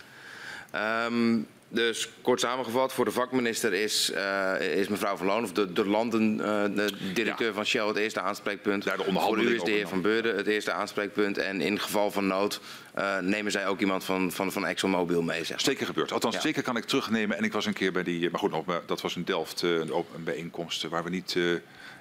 Um, 0.76 1.48
dus 1.76 2.10
kort 2.22 2.40
samengevat, 2.40 2.94
voor 2.94 3.06
de 3.06 3.12
vakminister 3.12 3.74
is, 3.74 4.12
uh, 4.16 4.78
is 4.78 4.88
mevrouw 4.88 5.16
Van 5.16 5.28
Loon, 5.28 5.44
of 5.44 5.52
de, 5.52 5.74
de 5.74 5.88
landendirecteur 5.88 7.50
uh, 7.50 7.56
van 7.56 7.66
Shell, 7.66 7.88
het 7.88 7.96
eerste 7.96 8.22
aanspreekpunt. 8.22 8.84
Ja, 8.84 8.96
de 8.96 9.04
voor 9.14 9.38
u 9.38 9.56
is 9.56 9.64
de 9.64 9.72
heer 9.72 9.88
Van 9.88 10.02
Beurden 10.02 10.36
het 10.36 10.48
eerste 10.48 10.72
aanspreekpunt. 10.72 11.38
En 11.38 11.62
in 11.62 11.80
geval 11.80 12.12
van 12.12 12.28
nood 12.28 12.62
uh, 12.98 13.20
nemen 13.20 13.52
zij 13.52 13.68
ook 13.68 13.80
iemand 13.80 14.04
van, 14.04 14.32
van, 14.32 14.52
van 14.52 14.66
ExxonMobil 14.66 15.22
mee. 15.22 15.44
Zeg. 15.44 15.62
Zeker 15.62 15.86
gebeurd. 15.86 16.12
Althans, 16.12 16.36
ja. 16.36 16.42
zeker 16.42 16.64
kan 16.64 16.78
ik 16.78 16.86
terugnemen. 16.86 17.38
En 17.38 17.44
ik 17.44 17.54
was 17.54 17.66
een 17.66 17.74
keer 17.74 17.92
bij 17.92 18.04
die, 18.04 18.30
maar 18.30 18.40
goed, 18.40 18.54
dat 18.86 19.02
was 19.02 19.16
in 19.16 19.24
Delft 19.24 19.62
een, 19.62 19.94
een 20.16 20.24
bijeenkomst 20.24 20.84
waar 20.84 21.04
we 21.04 21.10
niet 21.10 21.38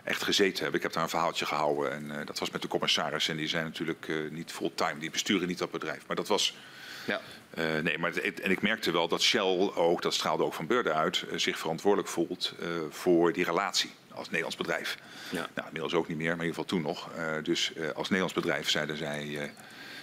echt 0.05 0.23
gezeten 0.23 0.63
hebben. 0.63 0.77
Ik 0.77 0.83
heb 0.83 0.93
daar 0.93 1.03
een 1.03 1.09
verhaaltje 1.09 1.47
gehouden 1.47 1.93
en 1.93 2.05
uh, 2.05 2.17
dat 2.25 2.39
was 2.39 2.51
met 2.51 2.63
de 2.63 2.69
commissaris. 2.69 3.29
En 3.29 3.37
die 3.37 3.49
zijn 3.49 3.65
natuurlijk 3.65 4.09
uh, 4.09 4.31
niet 4.31 4.53
fulltime, 4.53 4.99
die 4.99 5.11
besturen 5.11 5.49
niet 5.49 5.59
dat 5.59 5.71
bedrijf. 5.71 6.03
Maar 6.07 6.17
dat 6.17 6.29
was... 6.29 6.57
Ja. 7.05 7.21
Uh, 7.59 7.79
nee, 7.79 7.99
maar 7.99 8.13
het, 8.13 8.41
en 8.41 8.51
ik 8.51 8.63
merkte 8.63 8.91
wel 8.91 9.09
dat 9.09 9.23
Shell 9.23 9.71
ook, 9.75 10.03
dat 10.03 10.15
straalde 10.15 10.45
ook 10.45 10.55
van 10.55 10.67
Beurden 10.67 10.95
uit, 10.95 11.25
zich 11.35 11.59
verantwoordelijk 11.59 12.09
voelt 12.09 12.53
voor 12.91 13.33
die 13.33 13.45
relatie 13.45 13.91
als 14.13 14.27
Nederlands 14.27 14.57
bedrijf. 14.57 14.99
Ja. 15.31 15.49
Nou, 15.55 15.67
inmiddels 15.67 15.95
ook 15.95 16.09
niet 16.09 16.17
meer, 16.17 16.37
maar 16.37 16.45
in 16.45 16.51
ieder 16.51 16.63
geval 16.63 16.79
toen 16.79 16.83
nog. 16.83 17.11
dus 17.43 17.73
als 17.95 18.09
Nederlands 18.09 18.35
bedrijf 18.35 18.71
zeiden 18.71 18.97
zij, 18.97 19.53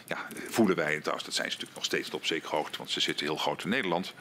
ja, 0.08 0.28
voelen 0.50 0.76
wij 0.76 0.94
het 0.94 1.10
als, 1.10 1.24
dat 1.24 1.34
zijn 1.34 1.48
ze 1.52 1.54
natuurlijk 1.54 1.76
nog 1.76 1.86
steeds 1.86 2.10
op 2.10 2.26
zekere 2.26 2.56
hoogte, 2.56 2.78
want 2.78 2.90
ze 2.90 3.00
zitten 3.00 3.26
heel 3.26 3.36
groot 3.36 3.64
in 3.64 3.70
Nederland. 3.70 4.14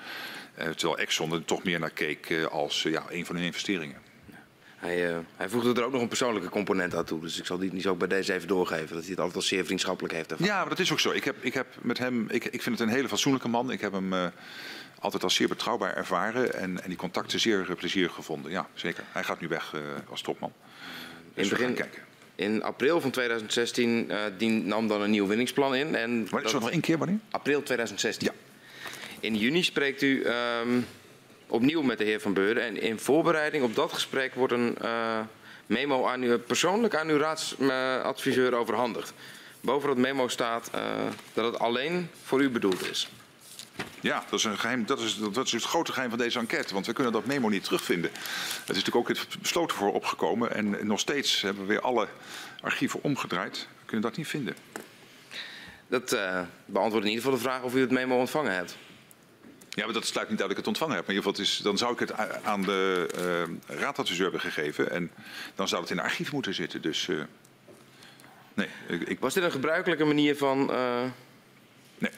terwijl 0.54 0.98
Exxon 0.98 1.32
er 1.32 1.44
toch 1.44 1.62
meer 1.62 1.80
naar 1.80 1.90
keek 1.90 2.32
als 2.50 2.82
ja, 2.82 3.04
een 3.08 3.26
van 3.26 3.36
hun 3.36 3.44
investeringen. 3.44 4.09
Hij, 4.80 5.10
uh, 5.10 5.18
hij 5.36 5.48
voegde 5.48 5.74
er 5.74 5.84
ook 5.84 5.92
nog 5.92 6.02
een 6.02 6.08
persoonlijke 6.08 6.48
component 6.48 6.94
aan 6.94 7.04
toe. 7.04 7.20
Dus 7.20 7.38
ik 7.38 7.46
zal 7.46 7.58
die 7.58 7.72
niet 7.72 7.82
zo 7.82 7.94
bij 7.94 8.08
deze 8.08 8.32
even 8.32 8.48
doorgeven. 8.48 8.94
Dat 8.94 9.00
hij 9.00 9.10
het 9.10 9.18
altijd 9.18 9.36
al 9.36 9.42
zeer 9.42 9.64
vriendschappelijk 9.64 10.14
heeft. 10.14 10.30
Ervan. 10.30 10.46
Ja, 10.46 10.60
maar 10.60 10.68
dat 10.68 10.78
is 10.78 10.92
ook 10.92 11.00
zo. 11.00 11.10
Ik 11.10 11.24
heb, 11.24 11.36
ik 11.40 11.54
heb 11.54 11.66
met 11.80 11.98
hem, 11.98 12.26
ik, 12.30 12.44
ik 12.44 12.62
vind 12.62 12.78
het 12.78 12.88
een 12.88 12.94
hele 12.94 13.08
fatsoenlijke 13.08 13.48
man. 13.48 13.70
Ik 13.70 13.80
heb 13.80 13.92
hem 13.92 14.12
uh, 14.12 14.26
altijd 14.98 15.22
als 15.22 15.34
zeer 15.34 15.48
betrouwbaar 15.48 15.96
ervaren. 15.96 16.54
En, 16.54 16.82
en 16.82 16.88
die 16.88 16.96
contacten 16.96 17.40
zeer 17.40 17.66
uh, 17.70 17.76
plezierig 17.76 18.14
gevonden. 18.14 18.50
Ja, 18.50 18.68
zeker. 18.74 19.04
Hij 19.12 19.24
gaat 19.24 19.40
nu 19.40 19.48
weg 19.48 19.74
als 20.10 20.22
topman. 20.22 20.52
Dus 21.34 21.50
in, 21.50 21.66
het 21.66 21.74
begin, 21.74 21.90
in 22.36 22.54
In 22.54 22.62
april 22.62 23.00
van 23.00 23.10
2016 23.10 24.10
uh, 24.10 24.18
die 24.38 24.50
nam 24.50 24.88
dan 24.88 25.02
een 25.02 25.10
nieuw 25.10 25.26
winningsplan 25.26 25.74
in. 25.74 25.94
En 25.94 26.26
maar 26.30 26.44
is 26.44 26.52
dat 26.52 26.60
nog 26.60 26.70
één 26.70 26.80
keer 26.80 26.98
wanneer? 26.98 27.18
April 27.30 27.62
2016. 27.62 28.26
Ja. 28.26 28.32
In 29.20 29.36
juni 29.36 29.62
spreekt 29.62 30.02
u 30.02 30.26
um, 30.26 30.86
opnieuw 31.50 31.82
met 31.82 31.98
de 31.98 32.04
heer 32.04 32.20
Van 32.20 32.34
Beuren. 32.34 32.62
En 32.62 32.80
in 32.80 32.98
voorbereiding 32.98 33.64
op 33.64 33.74
dat 33.74 33.92
gesprek 33.92 34.34
wordt 34.34 34.52
een 34.52 34.76
uh, 34.82 35.20
memo 35.66 36.06
aan 36.06 36.22
u, 36.22 36.38
persoonlijk 36.38 36.94
aan 36.94 37.08
uw 37.08 37.18
raadsadviseur 37.18 38.54
overhandigd. 38.54 39.12
Boven 39.60 39.88
dat 39.88 39.98
memo 39.98 40.28
staat 40.28 40.70
uh, 40.74 40.80
dat 41.32 41.44
het 41.44 41.58
alleen 41.58 42.10
voor 42.24 42.40
u 42.40 42.50
bedoeld 42.50 42.90
is. 42.90 43.08
Ja, 44.00 44.24
dat 44.30 44.38
is, 44.38 44.44
een 44.44 44.58
geheim, 44.58 44.86
dat, 44.86 45.00
is, 45.00 45.18
dat 45.32 45.46
is 45.46 45.52
het 45.52 45.62
grote 45.62 45.92
geheim 45.92 46.10
van 46.10 46.18
deze 46.18 46.38
enquête, 46.38 46.74
want 46.74 46.86
we 46.86 46.92
kunnen 46.92 47.12
dat 47.12 47.26
memo 47.26 47.48
niet 47.48 47.64
terugvinden. 47.64 48.10
Het 48.10 48.76
is 48.76 48.84
natuurlijk 48.84 48.96
ook 48.96 49.08
het 49.08 49.26
besloten 49.40 49.76
voor 49.76 49.92
opgekomen 49.92 50.54
en 50.54 50.86
nog 50.86 51.00
steeds 51.00 51.40
hebben 51.40 51.62
we 51.62 51.68
weer 51.68 51.80
alle 51.80 52.08
archieven 52.60 53.02
omgedraaid. 53.02 53.58
We 53.58 53.86
kunnen 53.86 54.08
dat 54.08 54.16
niet 54.16 54.28
vinden. 54.28 54.56
Dat 55.88 56.12
uh, 56.12 56.40
beantwoordt 56.64 57.06
in 57.06 57.12
ieder 57.12 57.24
geval 57.24 57.38
de 57.38 57.48
vraag 57.48 57.62
of 57.62 57.74
u 57.74 57.80
het 57.80 57.90
memo 57.90 58.18
ontvangen 58.18 58.54
hebt. 58.54 58.76
Ja, 59.74 59.84
maar 59.84 59.94
dat 59.94 60.06
sluit 60.06 60.28
niet 60.30 60.40
uit 60.40 60.48
dat 60.48 60.50
ik 60.50 60.56
het 60.56 60.66
ontvangen 60.66 60.94
heb. 60.94 61.06
Maar 61.06 61.14
in 61.14 61.20
ieder 61.20 61.30
geval, 61.30 61.52
is, 61.54 61.58
dan 61.58 61.78
zou 61.78 61.92
ik 61.92 61.98
het 61.98 62.12
aan 62.44 62.62
de 62.62 63.08
uh, 63.68 63.78
raadadviseur 63.78 64.22
hebben 64.22 64.40
gegeven. 64.40 64.90
En 64.90 65.10
dan 65.54 65.68
zou 65.68 65.80
het 65.80 65.90
in 65.90 65.96
de 65.96 66.02
archief 66.02 66.32
moeten 66.32 66.54
zitten. 66.54 66.82
Dus 66.82 67.06
uh, 67.06 67.22
nee. 68.54 68.68
Ik... 68.88 69.20
Was 69.20 69.34
dit 69.34 69.42
een 69.42 69.50
gebruikelijke 69.50 70.04
manier 70.04 70.36
van... 70.36 70.70
Uh... 70.70 71.02
Nee. 71.98 72.10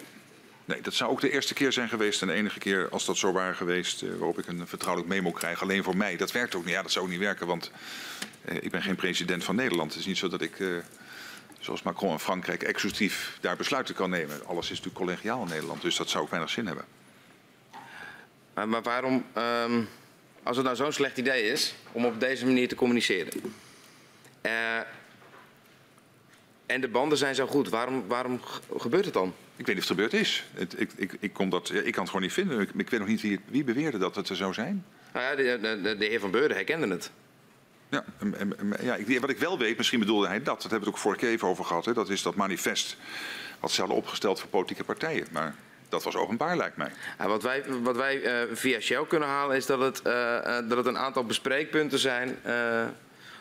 Nee, 0.65 0.81
dat 0.81 0.95
zou 0.95 1.11
ook 1.11 1.21
de 1.21 1.31
eerste 1.31 1.55
keer 1.55 1.73
zijn 1.73 1.89
geweest 1.89 2.23
en 2.23 2.27
de 2.27 2.33
enige 2.33 2.59
keer 2.59 2.89
als 2.91 3.05
dat 3.05 3.17
zo 3.17 3.33
waren 3.33 3.57
geweest 3.57 4.01
waarop 4.01 4.39
ik 4.39 4.47
een 4.47 4.67
vertrouwelijk 4.67 5.13
memo 5.13 5.31
krijg. 5.31 5.63
Alleen 5.63 5.85
voor 5.85 5.97
mij. 5.97 6.17
Dat 6.17 6.33
werkt 6.33 6.55
ook 6.55 6.65
niet. 6.65 6.75
Ja, 6.75 6.83
dat 6.83 6.93
zou 6.93 7.05
ook 7.05 7.11
niet 7.11 7.21
werken, 7.21 7.47
want 7.47 7.71
ik 8.45 8.71
ben 8.71 8.83
geen 8.83 8.97
president 8.97 9.45
van 9.45 9.57
Nederland. 9.57 9.91
Het 9.91 10.01
is 10.01 10.07
niet 10.07 10.19
zo 10.19 10.29
dat 10.29 10.41
ik, 10.41 10.57
zoals 11.59 11.83
Macron 11.83 12.13
in 12.13 12.19
Frankrijk, 12.19 12.63
exclusief 12.63 13.39
daar 13.41 13.57
besluiten 13.57 13.95
kan 13.95 14.11
nemen. 14.11 14.47
Alles 14.47 14.65
is 14.65 14.69
natuurlijk 14.69 14.97
collegiaal 14.97 15.43
in 15.43 15.49
Nederland, 15.49 15.83
dus 15.83 15.97
dat 15.97 16.09
zou 16.09 16.25
ook 16.25 16.31
weinig 16.31 16.51
zin 16.51 16.67
hebben. 16.67 16.85
Maar, 18.55 18.69
maar 18.69 18.83
waarom, 18.83 19.25
um, 19.37 19.89
als 20.43 20.57
het 20.57 20.65
nou 20.65 20.77
zo'n 20.77 20.93
slecht 20.93 21.19
idee 21.19 21.43
is 21.43 21.75
om 21.93 22.05
op 22.05 22.21
deze 22.21 22.47
manier 22.47 22.69
te 22.69 22.75
communiceren. 22.75 23.33
en 26.67 26.81
de 26.81 26.89
banden 26.89 27.19
zijn 27.19 27.35
zo 27.35 27.47
goed, 27.47 27.69
waarom, 27.69 28.05
waarom 28.07 28.41
gebeurt 28.77 29.05
het 29.05 29.15
dan? 29.15 29.35
Ik 29.57 29.67
weet 29.67 29.77
niet 29.77 29.85
of 29.85 29.91
het 29.91 29.99
gebeurd 29.99 30.13
is. 30.13 30.45
Het, 30.55 30.81
ik, 30.81 30.91
ik, 30.97 31.17
ik, 31.21 31.33
kon 31.33 31.49
dat, 31.49 31.71
ik 31.71 31.93
kan 31.93 32.03
het 32.03 32.11
gewoon 32.11 32.23
niet 32.23 32.33
vinden. 32.33 32.61
Ik, 32.61 32.71
ik 32.77 32.91
weet 32.91 33.01
nog 33.01 33.09
niet 33.09 33.21
wie, 33.21 33.41
wie, 33.47 33.65
beweerde 33.65 33.99
dat 33.99 34.15
het 34.15 34.29
er 34.29 34.37
zou 34.37 34.53
zijn. 34.53 34.85
Nou 35.13 35.43
ja, 35.43 35.57
de, 35.57 35.81
de, 35.83 35.97
de 35.97 36.05
heer 36.05 36.21
Van 36.21 36.31
Beurden 36.31 36.57
herkende 36.57 36.89
het. 36.89 37.11
Ja, 37.89 38.05
ja 38.83 38.95
ik, 38.95 39.21
wat 39.21 39.31
ik 39.31 39.39
wel 39.39 39.59
weet, 39.59 39.77
misschien 39.77 39.99
bedoelde 39.99 40.27
hij 40.27 40.43
dat. 40.43 40.45
Dat 40.45 40.63
hebben 40.63 40.79
we 40.79 40.85
het 40.85 40.95
ook 40.95 41.01
vorige 41.03 41.21
keer 41.21 41.31
even 41.31 41.49
over 41.49 41.65
gehad. 41.65 41.85
Hè, 41.85 41.93
dat 41.93 42.09
is 42.09 42.23
dat 42.23 42.35
manifest 42.35 42.97
wat 43.61 43.71
ze 43.71 43.81
hadden 43.81 43.99
opgesteld 43.99 44.41
voor 44.41 44.49
politieke 44.49 44.85
partijen. 44.85 45.27
Maar 45.31 45.55
dat 45.93 46.03
was 46.03 46.17
openbaar, 46.17 46.57
lijkt 46.57 46.77
mij. 46.77 46.91
Ja, 47.19 47.29
wat 47.29 47.43
wij, 47.43 47.65
wat 47.83 47.97
wij 47.97 48.47
uh, 48.47 48.57
via 48.57 48.81
Shell 48.81 49.05
kunnen 49.09 49.29
halen 49.29 49.57
is 49.57 49.67
dat 49.67 49.81
het, 49.81 50.01
uh, 50.07 50.45
dat 50.69 50.77
het 50.77 50.87
een 50.87 50.99
aantal 50.99 51.25
bespreekpunten 51.25 51.99
zijn... 51.99 52.39
Uh, 52.47 52.85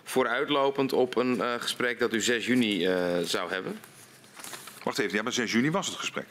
vooruitlopend 0.04 0.94
op 0.94 1.16
een 1.16 1.42
gesprek 1.60 2.00
dat 2.00 2.14
u 2.14 2.22
6 2.22 2.46
juni 2.46 2.90
zou 3.24 3.52
hebben. 3.52 3.80
Wacht 4.84 5.00
even, 5.00 5.16
ja, 5.16 5.24
maar 5.24 5.32
6 5.34 5.52
juni 5.52 5.72
was 5.72 5.88
het 5.88 5.96
gesprek. 5.96 6.26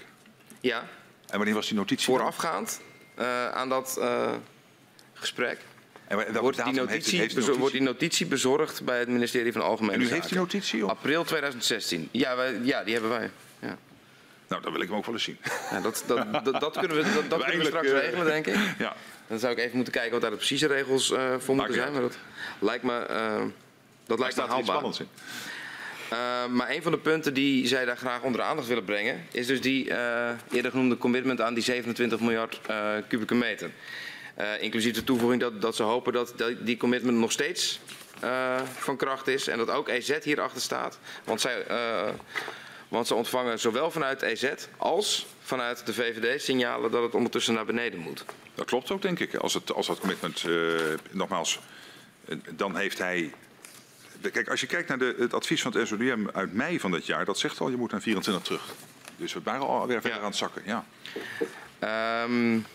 Ja. 0.60 0.88
En 1.26 1.36
wanneer 1.36 1.55
was 1.55 1.66
die 1.66 1.76
notitie? 1.76 2.05
Voorafgaand 2.05 2.80
aan 3.52 3.68
dat 3.68 4.01
gesprek. 5.14 5.59
En 6.06 6.40
wordt, 6.40 6.64
die 6.64 6.72
notitie, 6.72 6.92
heeft, 6.92 7.10
heeft 7.10 7.34
notitie? 7.34 7.59
wordt 7.59 7.72
die 7.72 7.82
notitie 7.82 8.26
bezorgd 8.26 8.84
bij 8.84 8.98
het 8.98 9.09
ministerie 9.09 9.52
van 9.52 9.62
Algemene 9.62 9.92
Zaken. 9.92 10.06
En 10.06 10.12
u 10.12 10.14
heeft 10.14 10.28
die 10.28 10.38
notitie 10.38 10.84
op? 10.84 10.90
April 10.90 11.24
2016. 11.24 12.09
Ja, 12.10 12.36
wij, 12.36 12.60
ja 12.62 12.84
die 12.84 12.92
hebben 12.92 13.10
wij. 13.10 13.30
Nou, 14.51 14.62
dan 14.62 14.72
wil 14.72 14.81
ik 14.81 14.89
hem 14.89 14.97
ook 14.97 15.05
wel 15.05 15.14
eens 15.14 15.24
zien. 15.24 15.39
Ja, 15.70 15.81
dat, 15.81 16.05
dat, 16.06 16.32
dat, 16.44 16.60
dat, 16.60 16.78
kunnen 16.78 16.97
we, 16.97 17.12
dat, 17.14 17.31
dat 17.31 17.43
kunnen 17.44 17.60
we 17.60 17.66
straks 17.66 17.86
uh, 17.86 17.93
regelen, 17.93 18.27
denk 18.27 18.47
ik. 18.47 18.56
Ja. 18.78 18.97
Dan 19.27 19.39
zou 19.39 19.52
ik 19.52 19.59
even 19.59 19.74
moeten 19.74 19.93
kijken 19.93 20.12
wat 20.12 20.20
daar 20.20 20.31
de 20.31 20.36
precieze 20.36 20.66
regels 20.66 21.10
uh, 21.10 21.35
voor 21.39 21.55
moeten 21.55 21.74
zijn. 21.74 21.93
Maar 21.93 22.01
dat 22.01 22.18
lijkt 22.59 22.85
me, 22.85 23.06
uh, 23.10 23.43
dat 24.06 24.18
lijkt 24.18 24.36
me 24.36 24.43
haalbaar. 24.43 24.85
Uh, 24.85 26.47
maar 26.47 26.70
een 26.70 26.82
van 26.82 26.93
de 26.93 26.98
punten 26.98 27.35
die 27.35 27.66
zij 27.66 27.85
daar 27.85 27.97
graag 27.97 28.22
onder 28.22 28.40
de 28.40 28.47
aandacht 28.47 28.68
willen 28.68 28.85
brengen, 28.85 29.27
is 29.31 29.47
dus 29.47 29.60
die 29.60 29.89
uh, 29.89 30.31
eerder 30.51 30.70
genoemde 30.70 30.97
commitment 30.98 31.40
aan 31.40 31.55
die 31.55 31.62
27 31.62 32.20
miljard 32.20 32.60
uh, 32.70 32.93
kubieke 33.09 33.35
meter. 33.35 33.70
inclusief 34.60 34.94
de 34.94 35.05
toevoeging 35.05 35.40
dat, 35.40 35.62
dat 35.62 35.77
ze 35.77 35.82
hopen 35.82 36.12
dat, 36.12 36.32
dat 36.36 36.66
die 36.66 36.77
commitment 36.77 37.18
nog 37.18 37.32
steeds 37.32 37.81
van 38.78 38.97
kracht 38.97 39.27
is 39.27 39.48
en 39.48 39.59
dat 39.59 39.70
ook 39.70 39.89
EZ 39.89 40.18
hierachter 40.22 40.60
staat. 40.60 40.98
Want, 41.24 41.40
zij, 41.40 41.64
want 42.90 43.06
ze 43.06 43.14
ontvangen 43.14 43.58
zowel 43.58 43.90
vanuit 43.90 44.22
EZ 44.22 44.52
als 44.76 45.26
vanuit 45.42 45.86
de 45.86 45.94
VVD 45.94 46.42
signalen 46.42 46.90
dat 46.90 47.02
het 47.02 47.14
ondertussen 47.14 47.54
naar 47.54 47.64
beneden 47.64 47.98
moet. 47.98 48.24
Dat 48.54 48.66
klopt 48.66 48.90
ook, 48.90 49.02
denk 49.02 49.18
ik. 49.18 49.34
Als, 49.34 49.54
het, 49.54 49.72
als 49.72 49.86
dat 49.86 50.00
commitment, 50.00 50.44
nogmaals, 51.10 51.58
dan 52.50 52.76
heeft 52.76 52.98
hij 52.98 53.32
Kijk, 54.20 54.48
als 54.48 54.60
je 54.60 54.66
kijkt 54.66 54.88
naar 54.88 54.98
de, 54.98 55.14
het 55.18 55.34
advies 55.34 55.62
van 55.62 55.72
het 55.72 55.88
SODM 55.88 56.26
uit 56.32 56.54
mei 56.54 56.80
van 56.80 56.90
dit 56.90 57.06
jaar, 57.06 57.24
dat 57.24 57.38
zegt 57.38 57.60
al 57.60 57.70
je 57.70 57.76
moet 57.76 57.90
naar 57.90 58.00
24 58.00 58.44
terug. 58.44 58.62
Dus 59.16 59.32
we 59.32 59.40
waren 59.44 59.66
alweer 59.66 60.00
verder 60.00 60.18
ja. 60.18 60.24
aan 60.24 60.30
het 60.30 60.36
zakken. 60.36 60.62
Ja. 60.64 60.84
Um, 62.24 62.66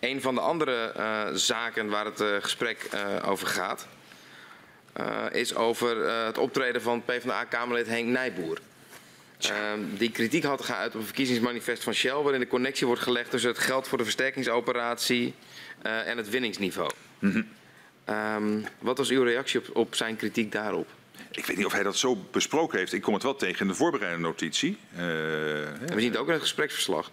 een 0.00 0.20
van 0.20 0.34
de 0.34 0.40
andere 0.40 0.94
uh, 0.96 1.26
zaken 1.32 1.88
waar 1.88 2.04
het 2.04 2.20
uh, 2.20 2.36
gesprek 2.40 2.88
uh, 2.94 3.28
over 3.28 3.46
gaat, 3.46 3.86
is 5.30 5.54
over 5.54 6.06
het 6.06 6.38
optreden 6.38 6.82
van 6.82 7.04
PvdA-Kamerlid 7.04 7.86
Henk 7.86 8.06
Nijboer. 8.06 8.58
Um, 9.42 9.96
die 9.96 10.10
kritiek 10.10 10.44
had 10.44 10.64
geuit 10.64 10.94
op 10.94 11.00
een 11.00 11.06
verkiezingsmanifest 11.06 11.82
van 11.82 11.92
Shell, 11.92 12.22
waarin 12.22 12.40
de 12.40 12.46
connectie 12.46 12.86
wordt 12.86 13.02
gelegd 13.02 13.30
tussen 13.30 13.50
het 13.50 13.58
geld 13.58 13.88
voor 13.88 13.98
de 13.98 14.04
versterkingsoperatie 14.04 15.34
en 15.82 16.16
het 16.16 16.30
winningsniveau. 16.30 16.90
Mm 17.18 17.30
-hmm. 17.30 17.48
Um, 18.08 18.64
wat 18.78 18.98
was 18.98 19.10
uw 19.10 19.22
reactie 19.22 19.60
op, 19.60 19.76
op, 19.76 19.94
zijn 19.94 20.16
kritiek 20.16 20.52
daarop? 20.52 20.88
Ik 21.30 21.46
weet 21.46 21.56
niet 21.56 21.66
of 21.66 21.72
hij 21.72 21.82
dat 21.82 21.96
zo 21.96 22.16
besproken 22.30 22.78
heeft. 22.78 22.92
Ik 22.92 23.02
kom 23.02 23.14
het 23.14 23.22
wel 23.22 23.36
tegen 23.36 23.60
in 23.60 23.68
de 23.68 23.74
voorbereidende 23.74 24.26
notitie. 24.26 24.78
Uh, 24.92 24.98
we 24.98 25.94
zien 25.96 26.10
het 26.10 26.16
ook 26.16 26.26
in 26.26 26.32
het 26.32 26.42
gespreksverslag. 26.42 27.10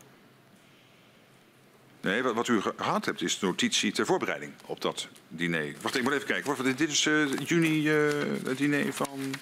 Nee, 2.02 2.24
wat, 2.24 2.34
wat, 2.34 2.48
u 2.48 2.62
gehad 2.62 3.06
hebt 3.06 3.22
is 3.22 3.40
de 3.40 3.46
notitie 3.46 3.92
ter 3.92 4.06
voorbereiding 4.06 4.52
op 4.66 4.82
dat 4.82 5.08
diner. 5.28 5.74
Wacht, 5.82 5.98
ik 5.98 6.04
moet 6.04 6.14
even 6.14 6.28
kijken. 6.28 6.56
Wacht, 6.56 6.78
dit 6.78 6.90
is 6.90 7.06
uh, 7.06 7.38
juni 7.46 7.88
het 7.88 8.58
diner 8.58 8.94
van... 8.94 9.34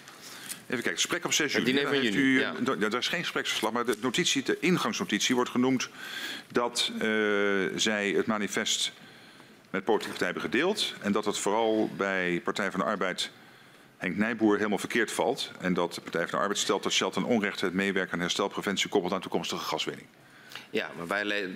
Even 0.70 0.84
kijken, 0.84 1.02
gesprek 1.02 1.26
op 1.26 1.34
6 1.34 1.52
juni. 1.52 1.66
Het 1.66 1.76
diner 1.76 1.90
van 1.90 2.04
juni, 2.04 2.18
u, 2.18 2.40
ja. 2.40 2.54
Er 2.80 2.98
is 2.98 3.08
geen 3.08 3.22
gespreksverslag, 3.22 3.72
maar 3.72 3.86
de 3.86 3.96
notitie, 4.02 4.44
de 4.44 4.58
ingangsnotitie 4.60 5.36
wordt 5.36 5.50
genoemd 5.50 5.90
dat 6.52 6.92
zij 7.76 8.10
het 8.10 8.26
manifest 8.26 8.92
met 9.70 9.84
politieke 9.84 10.18
partijen 10.18 10.34
hebben 10.34 10.52
gedeeld. 10.52 10.94
En 11.02 11.12
dat 11.12 11.26
het 11.26 11.38
vooral 11.38 11.90
bij 11.98 12.42
Partij 12.44 12.72
van 12.72 12.80
de 12.80 12.86
Arbeid 12.86 13.32
Henk 13.98 14.18
Nijboer 14.18 14.58
helemaal 14.58 14.78
verkeerd 14.78 15.12
valt. 15.12 15.52
En 15.60 15.74
dat 15.74 15.94
de 15.94 16.02
Partij 16.02 16.22
van 16.22 16.32
de 16.32 16.38
Arbeid 16.38 16.58
stelt 16.58 16.84
dat 16.84 16.92
Shell 16.92 17.10
ten 17.10 17.24
onrechte 17.24 17.66
het 17.66 17.74
meewerken 17.74 18.14
aan 18.14 18.20
herstelpreventie 18.20 18.90
koppelt 18.90 19.14
aan 19.14 19.22
toekomstige 19.22 19.64
gaswinning. 19.64 20.08
Ja, 20.70 20.90
maar 20.98 21.08
wij, 21.08 21.50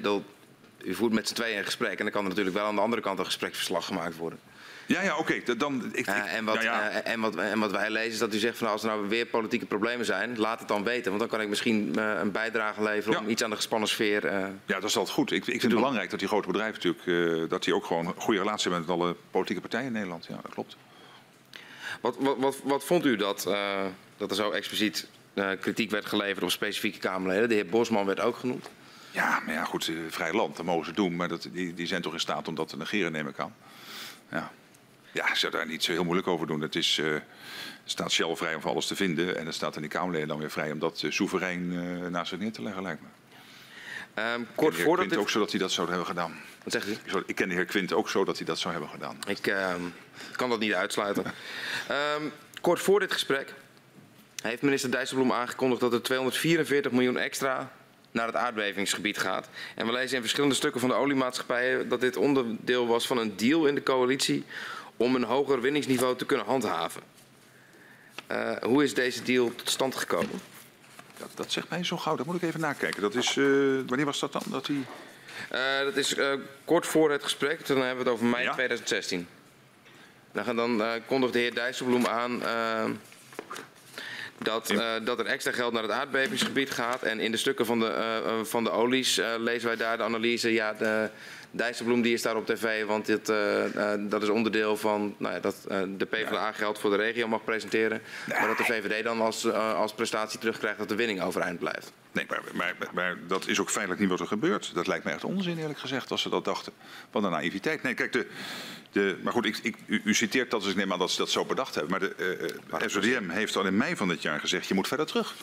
u 0.83 0.93
voert 0.93 1.13
met 1.13 1.27
z'n 1.27 1.33
tweeën 1.33 1.57
een 1.57 1.65
gesprek 1.65 1.97
en 1.97 2.03
dan 2.03 2.11
kan 2.11 2.23
er 2.23 2.29
natuurlijk 2.29 2.55
wel 2.55 2.65
aan 2.65 2.75
de 2.75 2.81
andere 2.81 3.01
kant 3.01 3.19
een 3.19 3.25
gespreksverslag 3.25 3.85
gemaakt 3.85 4.17
worden. 4.17 4.39
Ja, 4.85 5.01
ja, 5.01 5.17
oké. 5.17 5.33
Okay. 5.41 5.57
Dan, 5.57 5.89
ik, 5.91 6.07
uh, 6.07 6.33
en, 6.33 6.45
wat, 6.45 6.63
ja. 6.63 6.89
Uh, 6.89 7.11
en, 7.11 7.19
wat, 7.19 7.35
en 7.35 7.59
wat 7.59 7.71
wij 7.71 7.89
lezen 7.89 8.11
is 8.11 8.17
dat 8.17 8.33
u 8.33 8.37
zegt 8.37 8.57
van 8.57 8.67
nou, 8.67 8.79
als 8.79 8.87
er 8.87 8.95
nou 8.95 9.09
weer 9.09 9.25
politieke 9.25 9.65
problemen 9.65 10.05
zijn, 10.05 10.37
laat 10.37 10.59
het 10.59 10.67
dan 10.67 10.83
weten. 10.83 11.07
Want 11.07 11.19
dan 11.19 11.29
kan 11.29 11.41
ik 11.41 11.47
misschien 11.47 11.93
uh, 11.97 12.19
een 12.19 12.31
bijdrage 12.31 12.83
leveren 12.83 13.17
ja. 13.17 13.23
om 13.23 13.29
iets 13.29 13.43
aan 13.43 13.49
de 13.49 13.55
gespannen 13.55 13.89
sfeer. 13.89 14.31
ja, 14.31 14.53
dat 14.65 14.83
is 14.83 14.97
altijd 14.97 15.15
goed. 15.15 15.31
Ik, 15.31 15.37
ik 15.37 15.45
vind 15.45 15.61
het 15.61 15.73
belangrijk 15.73 16.09
dat 16.09 16.19
die 16.19 16.27
grote 16.27 16.47
bedrijven 16.47 16.73
natuurlijk, 16.83 17.49
dat 17.49 17.63
die 17.63 17.75
ook 17.75 17.85
gewoon 17.85 18.05
een 18.05 18.13
goede 18.17 18.39
relatie 18.39 18.71
hebben 18.71 18.89
met 18.89 18.99
alle 18.99 19.15
politieke 19.31 19.61
partijen 19.61 19.87
in 19.87 19.93
Nederland. 19.93 20.25
Ja, 20.29 20.39
dat 20.41 20.53
klopt. 20.53 20.77
Wat, 22.01 22.15
wat, 22.19 22.37
wat, 22.37 22.57
wat 22.63 22.83
vond 22.83 23.05
u 23.05 23.15
dat, 23.15 23.43
dat 24.17 24.29
er 24.29 24.35
zo 24.35 24.51
expliciet 24.51 25.07
kritiek 25.59 25.91
werd 25.91 26.05
geleverd 26.05 26.43
op 26.43 26.51
specifieke 26.51 26.99
Kamerleden? 26.99 27.49
De 27.49 27.55
heer 27.55 27.65
Bosman 27.65 28.05
werd 28.05 28.19
ook 28.19 28.35
genoemd. 28.35 28.69
Ja, 29.11 29.41
maar 29.45 29.53
ja, 29.53 29.63
goed, 29.63 29.91
vrij 30.09 30.33
land, 30.33 30.55
dat 30.55 30.65
mogen 30.65 30.85
ze 30.85 30.91
doen. 30.91 31.15
Maar 31.15 31.27
dat, 31.27 31.47
die, 31.51 31.73
die 31.73 31.87
zijn 31.87 32.01
toch 32.01 32.13
in 32.13 32.19
staat 32.19 32.47
om 32.47 32.55
dat 32.55 32.67
te 32.67 32.77
negeren, 32.77 33.11
neem 33.11 33.27
ik 33.27 33.39
aan. 33.39 33.55
Ja. 34.31 34.51
Ja, 35.13 35.29
ik 35.29 35.35
zou 35.35 35.51
daar 35.51 35.67
niet 35.67 35.83
zo 35.83 35.91
heel 35.91 36.03
moeilijk 36.03 36.27
over 36.27 36.47
doen. 36.47 36.61
Het 36.61 36.75
is, 36.75 36.97
uh, 36.97 37.15
staat 37.85 38.11
Shell 38.11 38.35
vrij 38.35 38.55
om 38.55 38.61
voor 38.61 38.71
alles 38.71 38.87
te 38.87 38.95
vinden. 38.95 39.37
En 39.37 39.45
het 39.45 39.55
staat 39.55 39.75
in 39.75 39.81
die 39.81 39.89
Kamerleden 39.89 40.27
dan 40.27 40.39
weer 40.39 40.51
vrij 40.51 40.71
om 40.71 40.79
dat 40.79 41.01
uh, 41.01 41.11
soeverein 41.11 41.71
uh, 41.71 42.07
naast 42.07 42.29
zich 42.29 42.39
neer 42.39 42.51
te 42.51 42.61
leggen, 42.61 42.83
lijkt 42.83 43.01
me. 43.01 43.07
Um, 44.33 44.47
kort 44.55 44.75
voordat 44.75 44.95
Quint 44.95 45.09
dit... 45.09 45.19
ook 45.19 45.29
zo 45.29 45.39
dat 45.39 45.51
hij 45.51 45.59
dat 45.59 45.71
zou 45.71 45.87
hebben 45.87 46.05
gedaan. 46.05 46.39
Wat 46.63 46.73
zegt 46.73 46.87
u? 46.87 46.97
Ik 47.25 47.35
ken 47.35 47.49
de 47.49 47.55
heer 47.55 47.65
Quint 47.65 47.93
ook 47.93 48.09
zo 48.09 48.23
dat 48.25 48.37
hij 48.37 48.45
dat 48.45 48.59
zou 48.59 48.73
hebben 48.73 48.91
gedaan. 48.91 49.17
Ik 49.27 49.47
uh, 49.47 49.73
kan 50.31 50.49
dat 50.49 50.59
niet 50.59 50.73
uitsluiten. 50.73 51.25
um, 52.15 52.31
kort 52.61 52.79
voor 52.79 52.99
dit 52.99 53.11
gesprek 53.11 53.53
heeft 54.41 54.61
minister 54.61 54.91
Dijsselbloem 54.91 55.31
aangekondigd 55.31 55.81
dat 55.81 55.93
er 55.93 56.01
244 56.01 56.91
miljoen 56.91 57.17
extra 57.17 57.71
naar 58.11 58.27
het 58.27 58.35
aardbevingsgebied 58.35 59.17
gaat. 59.17 59.49
En 59.75 59.85
we 59.85 59.91
lezen 59.91 60.15
in 60.15 60.21
verschillende 60.21 60.55
stukken 60.55 60.79
van 60.79 60.89
de 60.89 60.95
oliemaatschappijen 60.95 61.89
dat 61.89 62.01
dit 62.01 62.17
onderdeel 62.17 62.87
was 62.87 63.07
van 63.07 63.17
een 63.17 63.35
deal 63.35 63.65
in 63.65 63.75
de 63.75 63.83
coalitie 63.83 64.45
om 64.97 65.15
een 65.15 65.23
hoger 65.23 65.61
winningsniveau 65.61 66.17
te 66.17 66.25
kunnen 66.25 66.45
handhaven. 66.45 67.01
hoe 68.61 68.83
is 68.83 68.93
deze 68.93 69.23
deal 69.23 69.55
tot 69.55 69.69
stand 69.69 69.95
gekomen? 69.95 70.41
Dat, 71.17 71.29
dat 71.35 71.51
zegt 71.51 71.69
mij 71.69 71.83
zo 71.83 71.97
gauw. 71.97 72.15
Dat 72.15 72.25
moet 72.25 72.35
ik 72.35 72.41
even 72.41 72.59
nakijken. 72.59 73.01
Dat 73.01 73.15
is, 73.15 73.35
wanneer 73.87 74.05
was 74.05 74.19
dat 74.19 74.31
dan? 74.31 74.43
Dat, 74.49 74.65
die... 74.65 74.85
dat 75.83 75.95
is 75.95 76.15
kort 76.65 76.87
voor 76.87 77.11
het 77.11 77.23
gesprek. 77.23 77.67
Dan 77.67 77.77
hebben 77.77 78.03
we 78.03 78.09
het 78.09 78.19
over 78.19 78.25
mei 78.25 78.49
2016. 78.49 79.27
Dan, 80.31 80.55
dan 80.55 80.81
kondigt 81.07 81.33
de 81.33 81.39
heer 81.39 81.53
Dijsselbloem 81.53 82.07
aan 82.07 82.41
dat, 84.43 84.71
uh, 84.71 84.93
dat 85.03 85.19
er 85.19 85.25
extra 85.25 85.51
geld 85.51 85.73
naar 85.73 85.81
het 85.81 85.91
aardbevingsgebied 85.91 86.71
gaat. 86.71 87.03
En 87.03 87.19
in 87.19 87.31
de 87.31 87.37
stukken 87.37 87.65
van 87.65 87.79
de, 87.79 88.21
uh, 88.25 88.43
van 88.43 88.63
de 88.63 88.71
olies 88.71 89.19
uh, 89.19 89.25
lezen 89.37 89.67
wij 89.67 89.77
daar 89.77 89.97
de 89.97 90.03
analyse. 90.03 90.53
Ja, 90.53 90.73
de, 90.73 91.09
Dijsselbloem 91.55 92.01
die 92.01 92.13
is 92.13 92.21
daar 92.21 92.35
op 92.35 92.45
tv, 92.45 92.85
want 92.85 93.05
dit, 93.05 93.25
dat 94.09 94.23
is 94.23 94.29
onderdeel 94.29 94.77
van 94.77 95.15
nou 95.17 95.33
ja, 95.33 95.39
dat 95.39 95.55
de 95.97 96.05
PvdA 96.05 96.51
geld 96.51 96.79
voor 96.79 96.89
de 96.89 96.95
regio 96.95 97.27
mag 97.27 97.43
presenteren. 97.43 98.01
Maar 98.27 98.47
dat 98.47 98.57
de 98.57 98.63
VVD 98.63 99.03
dan 99.03 99.21
als, 99.21 99.51
als 99.51 99.93
prestatie 99.93 100.39
terugkrijgt 100.39 100.77
dat 100.77 100.89
de 100.89 100.95
winning 100.95 101.21
overeind 101.21 101.59
blijft. 101.59 101.91
Nee, 102.11 102.25
maar, 102.29 102.41
maar, 102.53 102.75
maar, 102.93 103.17
dat 103.27 103.47
is 103.47 103.59
ook 103.59 103.69
feitelijk 103.69 104.01
niet 104.01 104.09
wat 104.09 104.19
er 104.19 104.27
gebeurt. 104.27 104.71
Dat 104.73 104.87
lijkt 104.87 105.05
me 105.05 105.11
echt 105.11 105.23
onzin 105.23 105.57
eerlijk 105.57 105.79
gezegd 105.79 106.11
als 106.11 106.21
ze 106.21 106.29
dat 106.29 106.45
dachten. 106.45 106.73
Wat 107.11 107.23
een 107.23 107.31
naïviteit. 107.31 107.83
Nee, 107.83 107.93
kijk, 107.93 108.11
de, 108.11 108.27
de, 108.91 109.17
maar 109.23 109.33
goed, 109.33 109.45
ik, 109.45 109.57
ik, 109.57 109.75
u, 109.85 110.01
u, 110.03 110.13
citeert 110.13 110.51
dat, 110.51 110.61
dus 110.61 110.69
ik 110.69 110.75
neem 110.75 110.91
aan 110.93 110.99
dat 110.99 111.11
ze 111.11 111.17
dat 111.17 111.29
zo 111.29 111.45
bedacht 111.45 111.75
hebben. 111.75 111.91
Maar 112.69 112.79
de 112.79 112.89
SODM 112.89 113.29
heeft 113.29 113.55
al 113.55 113.65
in 113.65 113.77
mei 113.77 113.95
van 113.95 114.07
dit 114.07 114.21
jaar 114.21 114.39
gezegd... 114.39 114.67
je 114.67 114.73
moet 114.73 114.87
verder 114.87 115.05
terug 115.05 115.35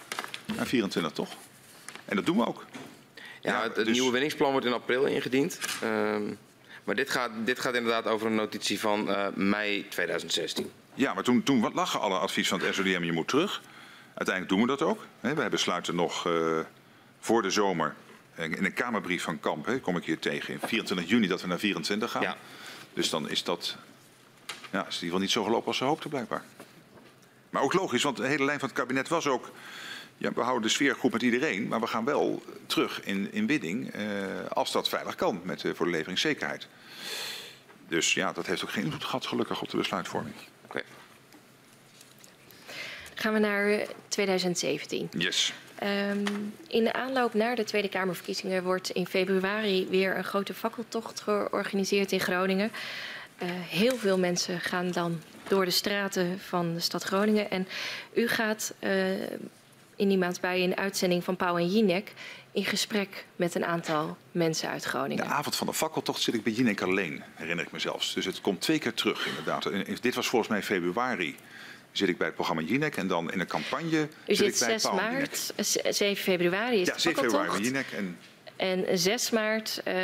naar 0.57 0.67
24, 0.67 1.13
toch? 1.13 1.37
En 2.05 2.17
dat 2.17 2.27
doen 2.27 2.37
we 2.37 2.47
ook. 2.47 2.65
Ja, 3.41 3.63
het, 3.63 3.75
dus... 3.75 3.87
nieuwe 3.87 4.11
winningsplan 4.11 4.51
wordt 4.51 4.67
in 4.67 4.73
april 4.73 5.05
ingediend. 5.05 5.59
Um, 5.85 6.39
maar 6.85 6.95
dit 6.95 7.11
gaat, 7.11 7.31
dit 7.45 7.61
gaat 7.61 7.75
inderdaad 7.75 8.07
over 8.07 8.27
een 8.27 8.35
notitie 8.35 8.81
van 8.81 9.09
uh, 9.09 9.27
mei 9.35 9.89
2016. 9.89 10.71
Ja, 10.95 11.15
maar 11.15 11.23
toen, 11.23 11.43
toen 11.43 11.73
lagen 11.75 12.01
alle 12.01 12.19
advies 12.19 12.49
van 12.49 12.61
het 12.61 12.75
SODM, 12.75 13.03
je 13.03 13.13
moet 13.13 13.29
terug. 13.29 13.63
Uiteindelijk 14.15 14.49
doen 14.49 14.61
we 14.61 14.67
dat 14.67 14.83
ook. 14.83 15.07
We 15.21 15.49
besluiten 15.51 15.95
nog 15.95 16.27
uh, 16.27 16.59
voor 17.21 17.43
de 17.43 17.51
zomer... 17.51 17.95
in 18.37 18.65
een 18.65 18.73
Kamerbrief 18.73 19.23
van 19.23 19.41
Kamp, 19.41 19.67
hè, 19.67 19.81
kom 19.81 19.97
ik 19.97 20.05
hier 20.05 20.19
tegen, 20.19 20.53
in 20.55 20.61
24 20.61 21.09
juni 21.09 21.27
dat 21.27 21.41
we 21.41 21.47
naar 21.47 21.59
24 21.59 22.11
gaan. 22.11 22.23
Ja. 22.23 22.37
Dus 22.93 23.11
dan 23.11 23.29
is 23.29 23.45
dat 23.45 23.77
ja, 24.51 24.59
is 24.69 24.71
in 24.71 24.81
ieder 24.81 25.01
geval 25.01 25.19
niet 25.19 25.31
zo 25.31 25.45
gelopen 25.45 25.67
als 25.67 25.77
ze 25.77 25.85
hoopten 25.85 26.11
blijkbaar. 26.11 26.43
Maar 27.51 27.63
ook 27.63 27.73
logisch, 27.73 28.03
want 28.03 28.17
de 28.17 28.27
hele 28.27 28.45
lijn 28.45 28.59
van 28.59 28.69
het 28.69 28.79
kabinet 28.79 29.09
was 29.09 29.27
ook... 29.27 29.51
Ja, 30.21 30.33
we 30.33 30.41
houden 30.41 30.63
de 30.63 30.69
sfeer 30.69 30.95
goed 30.95 31.13
met 31.13 31.23
iedereen, 31.23 31.69
maar 31.69 31.81
we 31.81 31.87
gaan 31.87 32.05
wel 32.05 32.43
terug 32.67 33.05
in, 33.05 33.33
in 33.33 33.47
bidding 33.47 33.91
eh, 33.91 34.05
als 34.49 34.73
dat 34.73 34.89
veilig 34.89 35.15
kan 35.15 35.41
met, 35.45 35.63
uh, 35.63 35.75
voor 35.75 35.87
de 35.87 35.93
leveringszekerheid. 35.93 36.69
Dus 37.89 38.15
ja, 38.15 38.33
dat 38.33 38.47
heeft 38.47 38.63
ook 38.63 38.71
geen 38.71 38.85
invloed 38.85 39.05
gehad 39.05 39.27
gelukkig 39.27 39.63
op 39.63 39.71
de 39.71 39.77
besluitvorming. 39.77 40.35
Okay. 40.65 40.83
Gaan 43.15 43.33
we 43.33 43.39
naar 43.39 43.87
2017. 44.09 45.09
Yes. 45.17 45.53
Um, 45.83 46.55
in 46.69 46.85
de 46.85 46.93
aanloop 46.93 47.35
naar 47.35 47.57
de 47.57 47.65
Tweede 47.65 47.89
Kamerverkiezingen 47.89 48.63
wordt 48.63 48.91
in 48.91 49.07
februari 49.07 49.87
weer 49.89 50.17
een 50.17 50.25
grote 50.25 50.55
fakkeltocht 50.55 51.21
georganiseerd 51.21 52.13
in 52.13 52.21
Groningen. 52.21 52.73
Uh, 53.43 53.49
heel 53.51 53.97
veel 53.97 54.19
mensen 54.19 54.61
gaan 54.61 54.91
dan 54.91 55.21
door 55.49 55.65
de 55.65 55.71
straten 55.71 56.41
van 56.41 56.75
de 56.75 56.81
stad 56.81 57.03
Groningen. 57.03 57.51
En 57.51 57.69
u 58.15 58.29
gaat 58.29 58.75
uh, 58.81 58.91
in 60.01 60.09
die 60.09 60.19
maand 60.19 60.41
bij 60.41 60.63
een 60.63 60.77
uitzending 60.77 61.25
van 61.25 61.37
Pauw 61.37 61.57
en 61.57 61.67
Jinek 61.67 62.13
in 62.53 62.65
gesprek 62.65 63.25
met 63.37 63.55
een 63.55 63.65
aantal 63.65 64.17
mensen 64.33 64.69
uit 64.69 64.85
Groningen. 64.85 65.25
De 65.25 65.31
avond 65.31 65.57
van 65.57 65.67
de 65.67 65.73
fakkeltocht 65.73 66.23
zit 66.23 66.35
ik 66.35 66.43
bij 66.43 66.53
Jinek 66.53 66.83
alleen, 66.83 67.23
herinner 67.35 67.65
ik 67.65 67.73
me 67.73 67.79
zelfs. 67.79 68.15
Dus 68.15 68.25
het 68.25 68.41
komt 68.41 68.61
twee 68.61 68.79
keer 68.79 68.95
terug 68.95 69.27
inderdaad. 69.27 69.71
Dit 70.01 70.15
was 70.15 70.29
volgens 70.29 70.51
mij 70.51 70.63
februari 70.63 71.37
zit 71.93 72.09
ik 72.09 72.17
bij 72.17 72.27
het 72.27 72.35
programma 72.35 72.63
Jinek 72.63 72.97
en 72.97 73.07
dan 73.07 73.33
in 73.33 73.41
een 73.41 73.47
campagne 73.47 74.09
U 74.27 74.35
zit, 74.35 74.59
6 74.59 74.91
maart, 74.91 75.53
7 75.57 76.17
februari 76.17 76.81
is 76.81 76.87
ja, 76.87 76.99
7 76.99 77.23
februari 77.23 77.51
bij 77.51 77.61
Jinek. 77.61 77.87
En... 77.93 78.19
en 78.57 78.99
6 78.99 79.31
maart 79.31 79.83
uh, 79.89 79.95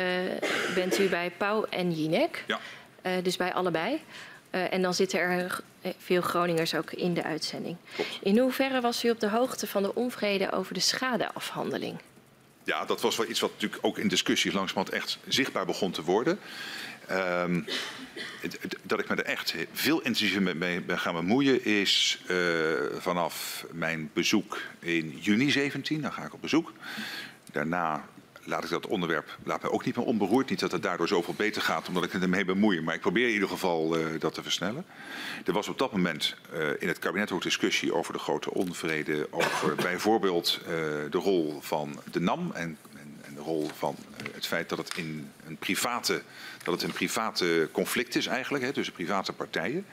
bent 0.75 0.99
u 0.99 1.09
bij 1.09 1.31
Pauw 1.37 1.63
en 1.63 1.91
Jinek. 1.91 2.43
Ja. 2.47 2.59
Uh, 3.03 3.23
dus 3.23 3.35
bij 3.35 3.53
allebei. 3.53 4.01
Uh, 4.51 4.73
en 4.73 4.81
dan 4.81 4.93
zitten 4.93 5.19
er 5.19 5.59
veel 5.97 6.21
Groningers 6.21 6.75
ook 6.75 6.91
in 6.91 7.13
de 7.13 7.23
uitzending. 7.23 7.77
Klopt. 7.95 8.19
In 8.21 8.37
hoeverre 8.37 8.81
was 8.81 9.05
u 9.05 9.09
op 9.09 9.19
de 9.19 9.29
hoogte 9.29 9.67
van 9.67 9.83
de 9.83 9.95
onvrede 9.95 10.51
over 10.51 10.73
de 10.73 10.79
schadeafhandeling? 10.79 11.97
Ja, 12.63 12.85
dat 12.85 13.01
was 13.01 13.17
wel 13.17 13.29
iets 13.29 13.39
wat 13.39 13.51
natuurlijk 13.51 13.85
ook 13.85 13.97
in 13.97 14.07
discussies 14.07 14.53
langzamerhand 14.53 14.95
echt 14.95 15.17
zichtbaar 15.27 15.65
begon 15.65 15.91
te 15.91 16.03
worden. 16.03 16.39
Um, 17.11 17.65
dat 18.81 18.99
ik 18.99 19.09
me 19.09 19.15
er 19.15 19.25
echt 19.25 19.55
veel 19.71 19.97
intensiever 20.01 20.57
mee 20.57 20.81
ben 20.81 20.99
gaan 20.99 21.13
bemoeien 21.13 21.65
is 21.65 22.21
uh, 22.27 22.71
vanaf 22.97 23.65
mijn 23.71 24.09
bezoek 24.13 24.61
in 24.79 25.17
juni 25.19 25.51
17. 25.51 26.01
Dan 26.01 26.13
ga 26.13 26.23
ik 26.23 26.33
op 26.33 26.41
bezoek. 26.41 26.73
Daarna 27.51 28.05
laat 28.47 28.63
ik 28.63 28.69
dat 28.69 28.87
onderwerp 28.87 29.37
laat 29.43 29.61
mij 29.61 29.71
ook 29.71 29.85
niet 29.85 29.95
meer 29.95 30.05
onberoerd. 30.05 30.49
Niet 30.49 30.59
dat 30.59 30.71
het 30.71 30.83
daardoor 30.83 31.07
zoveel 31.07 31.33
beter 31.33 31.61
gaat 31.61 31.87
omdat 31.87 32.03
ik 32.03 32.11
het 32.11 32.21
ermee 32.21 32.45
bemoei. 32.45 32.81
Maar 32.81 32.95
ik 32.95 33.01
probeer 33.01 33.27
in 33.27 33.33
ieder 33.33 33.49
geval 33.49 33.97
uh, 33.97 34.05
dat 34.19 34.33
te 34.33 34.43
versnellen. 34.43 34.85
Er 35.45 35.53
was 35.53 35.67
op 35.67 35.77
dat 35.77 35.91
moment 35.91 36.35
uh, 36.53 36.69
in 36.79 36.87
het 36.87 36.99
kabinet 36.99 37.31
ook 37.31 37.41
discussie 37.41 37.93
over 37.93 38.13
de 38.13 38.19
grote 38.19 38.53
onvrede. 38.53 39.27
Over 39.31 39.75
bijvoorbeeld 39.89 40.59
de 41.09 41.17
rol 41.17 41.59
van 41.61 41.99
de 42.11 42.19
NAM 42.19 42.51
en 42.51 42.77
de 43.37 43.43
rol 43.43 43.69
van 43.77 43.95
eh, 44.17 44.33
het 44.33 44.47
feit 44.47 44.69
dat 44.69 44.77
het 44.77 44.97
in 44.97 45.31
een 45.47 45.57
private, 45.57 46.21
dat 46.63 46.73
het 46.73 46.83
een 46.83 46.91
private 46.91 47.69
conflict 47.71 48.15
is 48.15 48.25
eigenlijk, 48.25 48.63
hè, 48.63 48.73
tussen 48.73 48.93
private 48.93 49.33
partijen. 49.33 49.85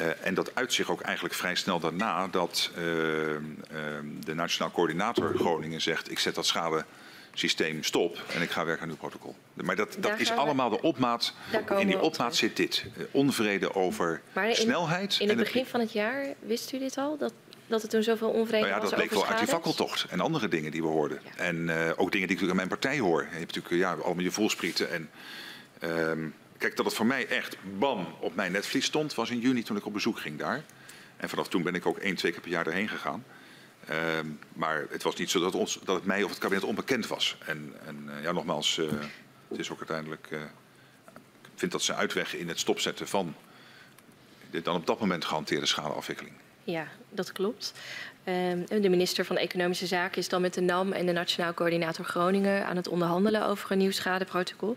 Uh, 0.00 0.26
en 0.26 0.34
dat 0.34 0.54
uit 0.54 0.72
zich 0.72 0.90
ook 0.90 1.00
eigenlijk 1.00 1.34
vrij 1.34 1.54
snel 1.54 1.80
daarna 1.80 2.28
dat 2.28 2.70
uh, 2.78 2.84
uh, 2.84 3.38
de 4.24 4.34
Nationaal 4.34 4.70
Coördinator 4.70 5.34
Groningen 5.34 5.80
zegt: 5.80 6.10
ik 6.10 6.18
zet 6.18 6.34
dat 6.34 6.46
schadesysteem 7.34 7.82
stop 7.82 8.22
en 8.34 8.42
ik 8.42 8.50
ga 8.50 8.64
werken 8.64 8.82
aan 8.82 8.90
uw 8.90 8.96
protocol. 8.96 9.36
Maar 9.54 9.76
dat, 9.76 9.96
dat 10.00 10.20
is 10.20 10.30
allemaal 10.30 10.70
de 10.70 10.82
opmaat. 10.82 11.34
In 11.78 11.86
die 11.86 12.00
opmaat 12.00 12.36
zit 12.36 12.56
dit: 12.56 12.84
onvrede 13.10 13.74
over 13.74 14.20
maar 14.32 14.48
in, 14.48 14.54
snelheid. 14.54 15.16
In 15.20 15.28
het 15.28 15.38
begin 15.38 15.66
van 15.66 15.80
het 15.80 15.92
jaar 15.92 16.26
wist 16.40 16.72
u 16.72 16.78
dit 16.78 16.98
al? 16.98 17.16
Dat 17.16 17.32
dat 17.66 17.82
er 17.82 17.88
toen 17.88 18.02
zoveel 18.02 18.28
onvrede 18.28 18.66
nou 18.66 18.74
ja, 18.74 18.80
was 18.80 18.90
Dat 18.90 18.98
bleek 18.98 19.10
wel 19.10 19.26
uit 19.26 19.38
die 19.38 19.48
fakkeltocht 19.48 20.06
en 20.10 20.20
andere 20.20 20.48
dingen 20.48 20.70
die 20.70 20.82
we 20.82 20.88
hoorden. 20.88 21.20
Ja. 21.24 21.42
En 21.42 21.56
uh, 21.56 21.90
ook 21.96 21.96
dingen 21.96 22.10
die 22.10 22.20
ik 22.20 22.28
natuurlijk 22.28 22.50
aan 22.50 22.56
mijn 22.56 22.68
partij 22.68 22.98
hoor. 22.98 23.22
Je 23.22 23.38
hebt 23.38 23.54
natuurlijk 23.54 23.82
ja, 23.82 23.92
allemaal 24.04 24.24
je 24.24 24.30
volsprieten. 24.30 24.90
En 24.90 25.10
uh, 25.84 26.28
kijk, 26.58 26.76
dat 26.76 26.84
het 26.84 26.94
voor 26.94 27.06
mij 27.06 27.26
echt 27.26 27.56
bam 27.78 28.06
op 28.20 28.34
mijn 28.34 28.52
netvlies 28.52 28.84
stond, 28.84 29.14
was 29.14 29.30
in 29.30 29.38
juni 29.38 29.62
toen 29.62 29.76
ik 29.76 29.86
op 29.86 29.92
bezoek 29.92 30.18
ging 30.18 30.38
daar. 30.38 30.62
En 31.16 31.28
vanaf 31.28 31.48
toen 31.48 31.62
ben 31.62 31.74
ik 31.74 31.86
ook 31.86 31.98
één, 31.98 32.14
twee 32.14 32.32
keer 32.32 32.40
per 32.40 32.50
jaar 32.50 32.66
erheen 32.66 32.88
gegaan. 32.88 33.24
Uh, 33.90 33.96
maar 34.52 34.86
het 34.90 35.02
was 35.02 35.16
niet 35.16 35.30
zo 35.30 35.40
dat, 35.40 35.54
ons, 35.54 35.78
dat 35.84 35.94
het 35.94 36.04
mij 36.04 36.22
of 36.22 36.30
het 36.30 36.38
kabinet 36.38 36.64
onbekend 36.64 37.06
was. 37.06 37.36
En, 37.46 37.72
en 37.86 38.04
uh, 38.06 38.22
ja, 38.22 38.32
nogmaals, 38.32 38.76
uh, 38.76 38.90
het 39.48 39.58
is 39.58 39.70
ook 39.70 39.78
uiteindelijk. 39.78 40.28
Uh, 40.30 40.40
ik 41.42 41.60
vind 41.60 41.72
dat 41.72 41.82
ze 41.82 41.94
uitweg 41.94 42.34
in 42.34 42.48
het 42.48 42.58
stopzetten 42.58 43.08
van 43.08 43.34
de 44.50 44.62
dan 44.62 44.76
op 44.76 44.86
dat 44.86 45.00
moment 45.00 45.24
gehanteerde 45.24 45.66
schadeafwikkeling. 45.66 46.34
Ja, 46.64 46.86
dat 47.10 47.32
klopt. 47.32 47.72
Um, 48.24 48.66
de 48.66 48.88
minister 48.88 49.24
van 49.24 49.36
Economische 49.36 49.86
Zaken 49.86 50.18
is 50.18 50.28
dan 50.28 50.40
met 50.40 50.54
de 50.54 50.60
NAM 50.60 50.92
en 50.92 51.06
de 51.06 51.12
Nationaal 51.12 51.54
Coördinator 51.54 52.04
Groningen 52.04 52.66
aan 52.66 52.76
het 52.76 52.88
onderhandelen 52.88 53.46
over 53.46 53.72
een 53.72 53.78
nieuw 53.78 53.90
schadeprotocol. 53.90 54.76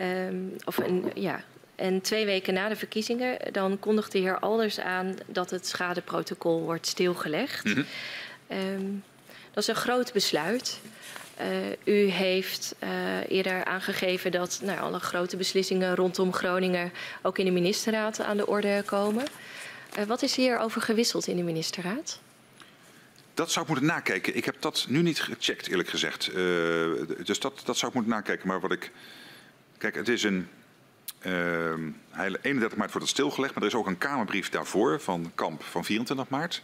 Um, 0.00 0.56
of 0.64 0.76
een, 0.76 1.10
ja. 1.14 1.44
En 1.78 2.00
twee 2.00 2.24
weken 2.24 2.54
na 2.54 2.68
de 2.68 2.76
verkiezingen 2.76 3.38
dan 3.52 3.78
kondigt 3.78 4.12
de 4.12 4.18
heer 4.18 4.38
Alders 4.38 4.80
aan 4.80 5.16
dat 5.26 5.50
het 5.50 5.66
schadeprotocol 5.66 6.60
wordt 6.60 6.86
stilgelegd. 6.86 7.64
Mm 7.64 7.72
-hmm. 7.72 8.58
um, 8.58 9.04
dat 9.52 9.62
is 9.62 9.68
een 9.68 9.74
groot 9.74 10.12
besluit. 10.12 10.80
Uh, 11.40 11.94
u 11.94 12.08
heeft 12.10 12.74
uh, 12.82 12.90
eerder 13.28 13.64
aangegeven 13.64 14.30
dat 14.30 14.60
nou, 14.62 14.80
alle 14.80 14.98
grote 14.98 15.36
beslissingen 15.36 15.94
rondom 15.94 16.32
Groningen 16.32 16.92
ook 17.22 17.38
in 17.38 17.44
de 17.44 17.50
ministerraad 17.50 18.20
aan 18.20 18.36
de 18.36 18.46
orde 18.46 18.82
komen. 18.86 19.24
Uh, 19.98 20.04
wat 20.04 20.22
is 20.22 20.36
hierover 20.36 20.80
gewisseld 20.80 21.26
in 21.26 21.36
de 21.36 21.42
ministerraad? 21.42 22.20
Dat 23.34 23.52
zou 23.52 23.64
ik 23.64 23.70
moeten 23.70 23.88
nakijken. 23.88 24.36
Ik 24.36 24.44
heb 24.44 24.56
dat 24.60 24.86
nu 24.88 25.02
niet 25.02 25.20
gecheckt, 25.20 25.68
eerlijk 25.68 25.88
gezegd. 25.88 26.30
Dus 27.24 27.38
dat, 27.38 27.60
dat 27.64 27.76
zou 27.76 27.90
ik 27.90 27.94
moeten 27.96 28.12
nakijken. 28.12 28.48
Maar 28.48 28.60
wat 28.60 28.72
ik. 28.72 28.90
Kijk, 29.78 29.94
het 29.94 30.08
is 30.08 30.22
een. 30.22 30.48
Uh, 31.26 31.72
31 32.42 32.78
maart 32.78 32.92
wordt 32.92 33.06
het 33.06 33.08
stilgelegd, 33.08 33.54
maar 33.54 33.62
er 33.62 33.68
is 33.68 33.74
ook 33.74 33.86
een 33.86 33.98
Kamerbrief 33.98 34.48
daarvoor 34.48 35.00
van 35.00 35.32
Kamp 35.34 35.62
van 35.62 35.84
24 35.84 36.28
maart. 36.28 36.62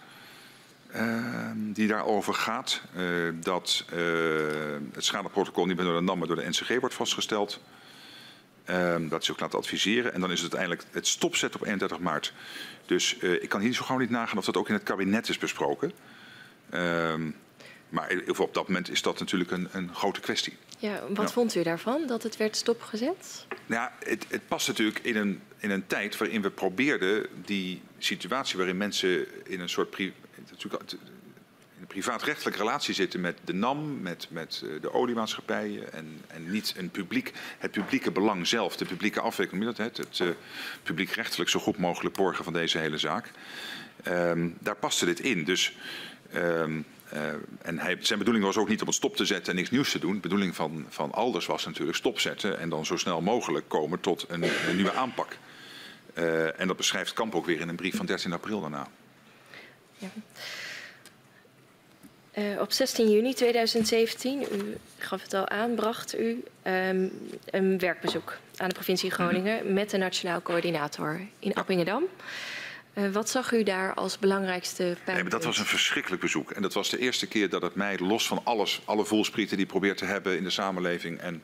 Uh, 0.97 1.51
die 1.57 1.89
daarover 1.89 2.35
gaat. 2.35 2.83
Uh, 2.97 3.33
dat 3.35 3.85
het 4.93 5.05
schadeprotocol 5.05 5.67
niet 5.67 5.77
meer 5.77 5.85
door 5.85 5.95
de 5.95 6.03
NAM, 6.03 6.19
maar 6.19 6.27
door 6.27 6.37
de 6.37 6.49
NCG 6.49 6.81
wordt 6.81 6.95
vastgesteld. 6.95 7.61
Um, 8.71 9.09
dat 9.09 9.25
ze 9.25 9.33
ook 9.33 9.41
laten 9.41 9.59
adviseren. 9.59 10.15
En 10.15 10.21
dan 10.21 10.31
is 10.31 10.41
het 10.41 10.55
uiteindelijk 10.55 10.95
het 10.95 11.07
stopzetten 11.07 11.61
op 11.61 11.67
31 11.67 11.99
maart. 11.99 12.33
Dus 12.87 13.17
uh, 13.21 13.43
ik 13.43 13.49
kan 13.49 13.61
hier 13.61 13.75
zo 13.75 13.85
gauw 13.85 13.99
niet 13.99 14.11
nagaan 14.11 14.39
of 14.39 14.45
dat 14.45 14.57
ook 14.57 14.69
in 14.69 14.75
het 14.75 14.83
kabinet 14.83 15.29
is 15.29 15.39
besproken. 15.39 15.93
Maar 17.89 18.13
op 18.37 18.55
dat 18.55 18.67
moment 18.67 18.91
is 18.91 19.03
dat 19.03 19.19
natuurlijk 19.19 19.51
een, 19.51 19.69
een 19.73 19.95
grote 19.95 20.21
kwestie. 20.21 20.57
Ja, 20.79 21.03
wat 21.09 21.33
vond 21.33 21.55
u 21.55 21.63
daarvan, 21.63 22.07
dat 22.07 22.23
het 22.23 22.37
werd 22.37 22.57
stopgezet? 22.57 23.47
Nou 23.67 23.81
ja, 23.81 23.93
het, 23.99 24.27
het 24.29 24.49
past 24.49 24.69
natuurlijk 24.69 24.99
in 24.99 25.17
een, 25.17 25.43
in 25.59 25.71
een 25.71 25.87
tijd 25.87 26.17
waarin 26.17 26.43
we 26.43 26.51
probeerden 26.51 27.27
die 27.45 27.83
situatie 27.99 28.57
waarin 28.57 28.77
mensen 28.77 29.27
in 29.47 29.61
een 29.61 29.69
soort 29.69 29.91
pri 29.91 30.13
een 31.85 31.87
privaatrechtelijke 31.87 32.59
relatie 32.59 32.95
zitten 32.95 33.21
met 33.21 33.39
de 33.45 33.53
NAM, 33.53 34.03
met, 34.03 34.27
met 34.31 34.63
eh, 34.65 34.81
de 34.81 34.93
oliemaatschappijen 34.93 35.93
en, 35.93 36.21
en 36.27 36.51
niet 36.51 36.75
een 36.77 36.91
publiek, 36.91 37.33
het 37.59 37.71
publieke 37.71 38.11
belang 38.11 38.47
zelf, 38.47 38.77
de 38.77 38.85
publieke 38.85 39.21
afwikkeling, 39.21 39.67
het, 39.67 39.79
het, 39.79 39.97
het 39.97 40.19
uh, 40.19 40.29
publiekrechtelijk 40.83 41.51
zo 41.51 41.61
goed 41.61 41.79
mogelijk 41.79 42.17
borgen 42.17 42.45
van 42.45 42.53
deze 42.53 42.79
hele 42.79 42.99
zaak. 42.99 43.31
Um, 44.09 44.57
daar 44.61 44.77
paste 44.77 45.05
dit 45.05 45.21
in. 45.21 45.45
Dus 45.45 45.77
um, 46.35 46.77
uh, 46.79 46.85
en 47.63 47.79
hij, 47.79 47.97
zijn 48.01 48.19
bedoeling 48.19 48.45
was 48.45 48.57
ook 48.57 48.69
niet 48.69 48.81
om 48.81 48.87
het 48.87 48.97
stop 48.97 49.17
te 49.17 49.25
zetten 49.25 49.51
en 49.51 49.57
niks 49.57 49.71
nieuws 49.71 49.91
te 49.91 49.99
doen. 49.99 50.15
De 50.15 50.21
bedoeling 50.21 50.55
van, 50.55 50.87
van 50.89 51.13
Alders 51.13 51.47
was 51.47 51.65
natuurlijk 51.65 51.97
stopzetten 51.97 52.59
en 52.59 52.69
dan 52.69 52.87
zo 52.87 52.97
snel 52.97 53.21
mogelijk 53.21 53.69
komen 53.69 54.01
tot 54.01 54.25
een, 54.29 54.43
een 54.69 54.77
nieuwe 54.77 54.93
aanpak. 54.93 55.37
Uh, 56.15 56.61
en 56.61 56.67
dat 56.67 56.77
beschrijft 56.77 57.13
Kamp 57.13 57.35
ook 57.35 57.47
weer 57.47 57.61
in 57.61 57.69
een 57.69 57.77
brief 57.77 57.97
van 57.97 58.07
13 58.07 58.33
april 58.33 58.61
daarna. 58.61 58.89
Ja. 59.99 60.09
Uh, 62.39 62.61
op 62.61 62.73
16 62.73 63.11
juni 63.11 63.35
2017, 63.35 64.43
u 64.43 64.77
gaf 64.99 65.23
het 65.23 65.35
al 65.35 65.49
aan, 65.49 65.75
bracht 65.75 66.19
u 66.19 66.45
um, 66.63 67.13
een 67.45 67.79
werkbezoek 67.79 68.39
aan 68.57 68.69
de 68.69 68.75
provincie 68.75 69.11
Groningen 69.11 69.73
met 69.73 69.91
de 69.91 69.97
Nationaal 69.97 70.43
Coördinator 70.43 71.21
in 71.39 71.55
Appingedam. 71.55 72.05
Uh, 72.95 73.13
wat 73.13 73.31
zag 73.31 73.53
u 73.53 73.63
daar 73.63 73.95
als 73.95 74.19
belangrijkste 74.19 74.83
pijnpunt? 74.83 75.23
Nee, 75.23 75.29
dat 75.29 75.45
was 75.45 75.59
een 75.59 75.65
verschrikkelijk 75.65 76.23
bezoek. 76.23 76.51
En 76.51 76.63
dat 76.63 76.73
was 76.73 76.91
de 76.91 76.99
eerste 76.99 77.27
keer 77.27 77.49
dat 77.49 77.63
het 77.63 77.75
mij, 77.75 77.99
los 77.99 78.27
van 78.27 78.41
alles, 78.45 78.83
alle 78.85 79.05
voelsprieten 79.05 79.57
die 79.57 79.65
ik 79.65 79.71
probeer 79.71 79.97
te 79.97 80.05
hebben 80.05 80.37
in 80.37 80.45
de 80.45 80.51
samenleving 80.51 81.19
en 81.19 81.43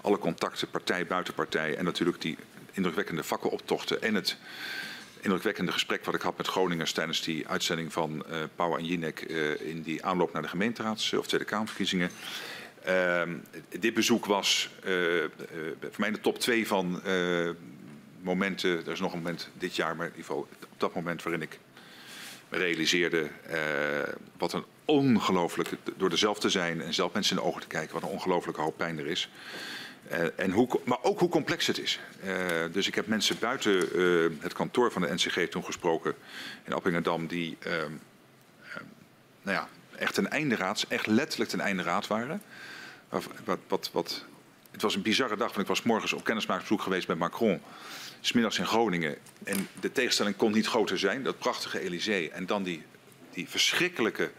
alle 0.00 0.18
contacten, 0.18 0.70
partij, 0.70 1.06
buitenpartij 1.06 1.76
en 1.76 1.84
natuurlijk 1.84 2.20
die 2.20 2.38
indrukwekkende 2.72 3.22
vakkenoptochten 3.22 4.02
en 4.02 4.14
het 4.14 4.36
indrukwekkende 5.20 5.72
gesprek 5.72 6.04
wat 6.04 6.14
ik 6.14 6.20
had 6.20 6.36
met 6.36 6.46
Groningers 6.46 6.92
tijdens 6.92 7.22
die 7.22 7.48
uitzending 7.48 7.92
van 7.92 8.24
uh, 8.30 8.36
Pauw 8.56 8.76
en 8.76 8.84
Jinek 8.84 9.24
uh, 9.28 9.60
in 9.60 9.82
die 9.82 10.04
aanloop 10.04 10.32
naar 10.32 10.42
de 10.42 10.48
gemeenteraads- 10.48 11.12
of 11.12 11.26
Tweede 11.26 11.46
Kamerverkiezingen. 11.46 12.10
Uh, 12.86 13.22
dit 13.78 13.94
bezoek 13.94 14.26
was 14.26 14.70
voor 15.80 15.90
mij 15.96 16.10
de 16.10 16.20
top 16.20 16.38
twee 16.38 16.66
van 16.66 17.02
momenten. 18.20 18.70
Er 18.70 18.92
is 18.92 19.00
nog 19.00 19.12
een 19.12 19.18
moment 19.18 19.48
dit 19.58 19.76
jaar, 19.76 19.96
maar 19.96 20.06
in 20.06 20.12
ieder 20.16 20.26
geval 20.26 20.48
op 20.82 20.92
dat 20.92 21.02
moment 21.02 21.22
waarin 21.22 21.42
ik 21.42 21.58
me 22.48 22.58
realiseerde 22.58 23.30
wat 24.38 24.52
een 24.52 24.64
ongelooflijke, 24.84 25.76
door 25.96 26.10
er 26.10 26.18
zelf 26.18 26.38
te 26.38 26.50
zijn 26.50 26.82
en 26.82 26.94
zelf 26.94 27.12
mensen 27.12 27.36
in 27.36 27.42
de 27.42 27.48
ogen 27.48 27.60
te 27.60 27.66
kijken, 27.66 27.94
wat 27.94 28.02
een 28.02 28.08
ongelooflijke 28.08 28.60
hoop 28.60 28.76
pijn 28.76 28.98
er 28.98 29.06
is. 29.06 29.30
Uh, 30.12 30.18
en 30.36 30.50
hoe, 30.50 30.80
maar 30.84 30.98
ook 31.02 31.18
hoe 31.18 31.28
complex 31.28 31.66
het 31.66 31.78
is. 31.78 32.00
Uh, 32.24 32.34
dus 32.72 32.86
ik 32.86 32.94
heb 32.94 33.06
mensen 33.06 33.38
buiten 33.38 33.78
het 34.40 34.52
kantoor 34.52 34.92
van 34.92 35.02
de 35.02 35.14
NCG 35.14 35.48
toen 35.48 35.64
gesproken 35.64 36.14
in 36.64 36.72
Appingedam 36.72 37.26
die 37.26 37.58
nou 39.42 39.56
ja, 39.56 39.68
echt 39.96 40.16
een 40.16 40.28
einderaad, 40.28 40.84
echt 40.88 41.06
letterlijk 41.06 41.50
ten 41.50 41.60
einde 41.60 41.82
raad 41.82 42.06
waren. 42.06 42.42
Wat, 43.08 43.60
wat, 43.68 43.90
wat, 43.92 44.24
het 44.70 44.82
was 44.82 44.94
een 44.94 45.02
bizarre 45.02 45.36
dag, 45.36 45.48
want 45.48 45.60
ik 45.60 45.66
was 45.66 45.82
morgens 45.82 46.12
op 46.12 46.24
kennismakingsbezoek 46.24 46.82
geweest 46.84 47.08
met 47.08 47.18
Macron. 47.18 47.62
Smiddags 48.20 48.58
in 48.58 48.66
Groningen. 48.66 49.16
En 49.44 49.68
de 49.80 49.92
tegenstelling 49.92 50.36
kon 50.36 50.52
niet 50.52 50.66
groter 50.66 50.98
zijn. 50.98 51.22
Dat 51.22 51.38
prachtige 51.38 51.80
Elysée. 51.80 52.30
En 52.30 52.46
dan 52.46 52.62
die, 52.62 52.82
die 53.30 53.48
verschrikkelijke 53.48 54.30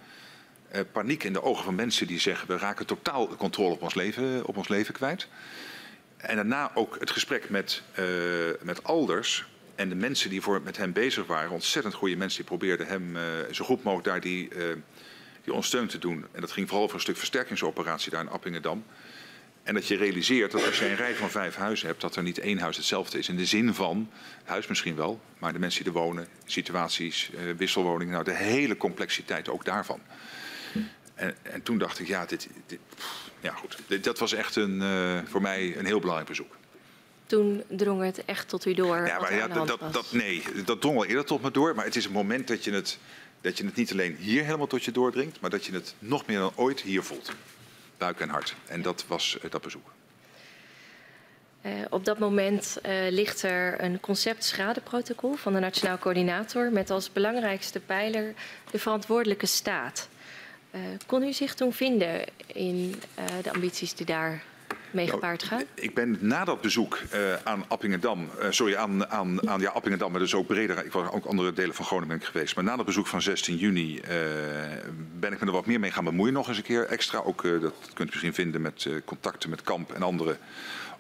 uh, 0.76 0.82
paniek 0.92 1.24
in 1.24 1.34
de 1.34 1.44
ogen 1.44 1.64
van 1.64 1.76
mensen 1.76 2.08
die 2.08 2.20
zeggen 2.20 2.48
we 2.48 2.58
raken 2.58 2.86
totaal 2.86 3.36
controle 3.36 3.74
op 3.74 3.82
ons 3.82 3.94
leven, 3.94 4.46
op 4.46 4.58
ons 4.58 4.68
leven 4.68 4.94
kwijt. 4.94 5.28
En 6.18 6.36
daarna 6.36 6.72
ook 6.74 7.00
het 7.00 7.12
gesprek 7.12 7.50
met, 7.50 7.82
uh, 8.00 8.06
met 8.62 8.84
Alders 8.84 9.46
en 9.76 9.90
de 9.90 9.96
mensen 9.96 10.30
die 10.30 10.42
voor, 10.42 10.62
met 10.62 10.78
hem 10.78 10.94
bezig 10.94 11.26
waren. 11.26 11.52
Ontzettend 11.52 11.94
goede 11.94 12.16
mensen 12.16 12.38
die 12.38 12.58
probeerden 12.58 12.88
hem 12.88 13.16
uh, 13.16 13.22
zo 13.52 13.66
goed 13.66 13.84
mogelijk 13.84 14.08
daar 14.08 14.22
die, 14.22 14.50
die 15.44 15.88
te 15.88 15.98
doen. 16.00 16.26
En 16.32 16.42
dat 16.42 16.52
ging 16.52 16.68
vooral 16.68 16.84
over 16.84 16.96
een 16.96 17.02
stuk 17.02 17.18
versterkingsoperatie 17.18 18.12
daar 18.12 18.22
in 18.22 18.30
Appingedam. 18.30 18.84
En 19.64 19.74
dat 19.74 19.88
je 19.88 19.96
realiseert 19.96 20.52
dat 20.52 20.66
als 20.66 20.80
je 20.80 20.90
een 20.90 20.96
rij 20.96 21.16
van 21.16 21.30
vijf 21.30 21.56
huizen 21.56 21.88
hebt, 21.88 22.02
dat 22.02 22.16
er 22.16 22.24
niet 22.24 22.40
één 22.40 22.58
huis 22.58 22.78
hetzelfde 22.78 23.18
is. 23.18 23.30
In 23.30 23.38
de 23.38 23.46
zin 23.46 23.74
van, 23.74 24.10
huis 24.44 24.68
misschien 24.68 24.96
wel, 24.96 25.22
maar 25.40 25.54
de 25.54 25.60
mensen 25.60 25.84
die 25.84 25.94
er 25.94 26.00
wonen, 26.00 26.28
situaties, 26.46 27.32
wisselwoningen, 27.58 28.14
nou 28.14 28.24
de 28.24 28.36
hele 28.36 28.78
complexiteit 28.78 29.50
ook 29.50 29.66
daarvan. 29.66 30.00
En, 31.14 31.36
en, 31.42 31.62
toen 31.62 31.78
dacht 31.78 32.00
ik, 32.00 32.08
ja, 32.08 32.26
dit, 32.26 32.50
dit 32.66 32.80
ja 33.42 33.54
goed, 33.54 33.78
dit, 33.88 34.04
dat 34.04 34.20
was 34.20 34.34
echt 34.34 34.56
een, 34.56 34.82
uh, 34.82 35.20
voor 35.26 35.42
mij 35.42 35.78
een 35.78 35.86
heel 35.86 36.00
belangrijk 36.00 36.30
bezoek. 36.30 36.56
Toen 37.26 37.64
drong 37.68 38.04
het 38.04 38.26
echt 38.26 38.48
tot 38.48 38.66
u 38.66 38.74
door? 38.74 39.06
Ja, 39.06 39.20
maar 39.20 39.36
ja, 39.36 39.48
dat, 39.48 39.80
dat, 39.92 40.12
nee, 40.12 40.44
dat 40.66 40.82
drong 40.82 40.98
al 40.98 41.06
eerder 41.06 41.26
tot 41.26 41.42
me 41.42 41.52
door. 41.52 41.76
Maar 41.76 41.86
het 41.86 41.96
is 41.96 42.06
een 42.06 42.12
moment 42.12 42.48
dat 42.48 42.64
je, 42.64 42.72
het, 42.72 42.98
dat 43.42 43.58
je 43.58 43.66
het 43.66 43.76
niet 43.76 43.92
alleen 43.92 44.16
hier 44.16 44.44
helemaal 44.44 44.68
tot 44.68 44.84
je 44.84 44.92
doordringt, 44.92 45.40
maar 45.40 45.50
dat 45.50 45.66
je 45.66 45.74
het 45.74 45.96
nog 46.00 46.26
meer 46.26 46.40
dan 46.40 46.52
ooit 46.56 46.82
hier 46.82 47.04
voelt. 47.04 47.32
Buik 48.02 48.20
en 48.20 48.30
hart. 48.30 48.56
En 48.68 48.82
dat 48.82 49.06
was 49.08 49.38
uh, 49.44 49.52
dat 49.52 49.62
bezoek. 49.62 49.92
Uh, 51.66 51.72
op 51.90 52.06
dat 52.06 52.20
moment 52.20 52.78
uh, 52.86 52.92
ligt 53.10 53.42
er 53.42 53.84
een 53.84 54.00
concept 54.00 54.44
schadeprotocol 54.44 55.36
van 55.36 55.54
de 55.54 55.60
Nationaal 55.60 55.98
Coördinator 55.98 56.72
met 56.72 56.90
als 56.90 57.12
belangrijkste 57.12 57.80
pijler 57.80 58.34
de 58.72 58.80
verantwoordelijke 58.80 59.46
staat. 59.46 60.10
Kon 61.06 61.24
u 61.24 61.34
zich 61.34 61.54
toen 61.54 61.74
vinden 61.74 62.24
in 62.46 63.02
de 63.42 63.54
ambities 63.54 63.94
die 63.94 64.06
daar 64.06 64.44
mee 64.94 65.06
nou, 65.06 65.20
gepaard 65.20 65.44
gaan? 65.44 65.64
Ik 65.74 65.94
ben 65.94 66.18
na 66.20 66.46
dat 66.46 66.62
bezoek 66.62 67.00
uh, 67.14 67.20
aan 67.44 67.66
Appingedam, 67.68 68.30
sorry, 68.50 68.76
aan, 68.76 69.08
aan, 69.10 69.50
aan 69.50 69.60
ja, 69.60 69.70
Appingedam, 69.70 70.12
maar 70.12 70.20
dus 70.20 70.36
ook 70.36 70.48
breder, 70.48 70.86
ik 70.86 70.92
was 70.92 71.12
ook 71.12 71.26
andere 71.26 71.54
delen 71.54 71.76
van 71.76 71.86
Groningen 71.86 72.22
geweest. 72.22 72.56
Maar 72.56 72.64
na 72.64 72.76
dat 72.76 72.86
bezoek 72.86 73.08
van 73.08 73.22
16 73.22 73.56
juni 73.56 74.02
ben 75.20 75.32
ik 75.34 75.40
me 75.40 75.46
er 75.46 75.52
wat 75.52 75.66
meer 75.66 75.80
mee 75.80 75.92
gaan 75.92 76.04
bemoeien 76.04 76.34
nog 76.34 76.48
eens 76.48 76.58
een 76.58 76.64
keer 76.64 76.86
extra. 76.86 77.20
Ook, 77.20 77.44
dat 77.44 77.74
kunt 77.94 78.00
u 78.00 78.12
misschien 78.12 78.34
vinden 78.34 78.62
met 78.62 78.90
contacten 79.06 79.50
met 79.50 79.62
Kamp 79.62 79.92
en 79.94 80.04
anderen 80.04 80.38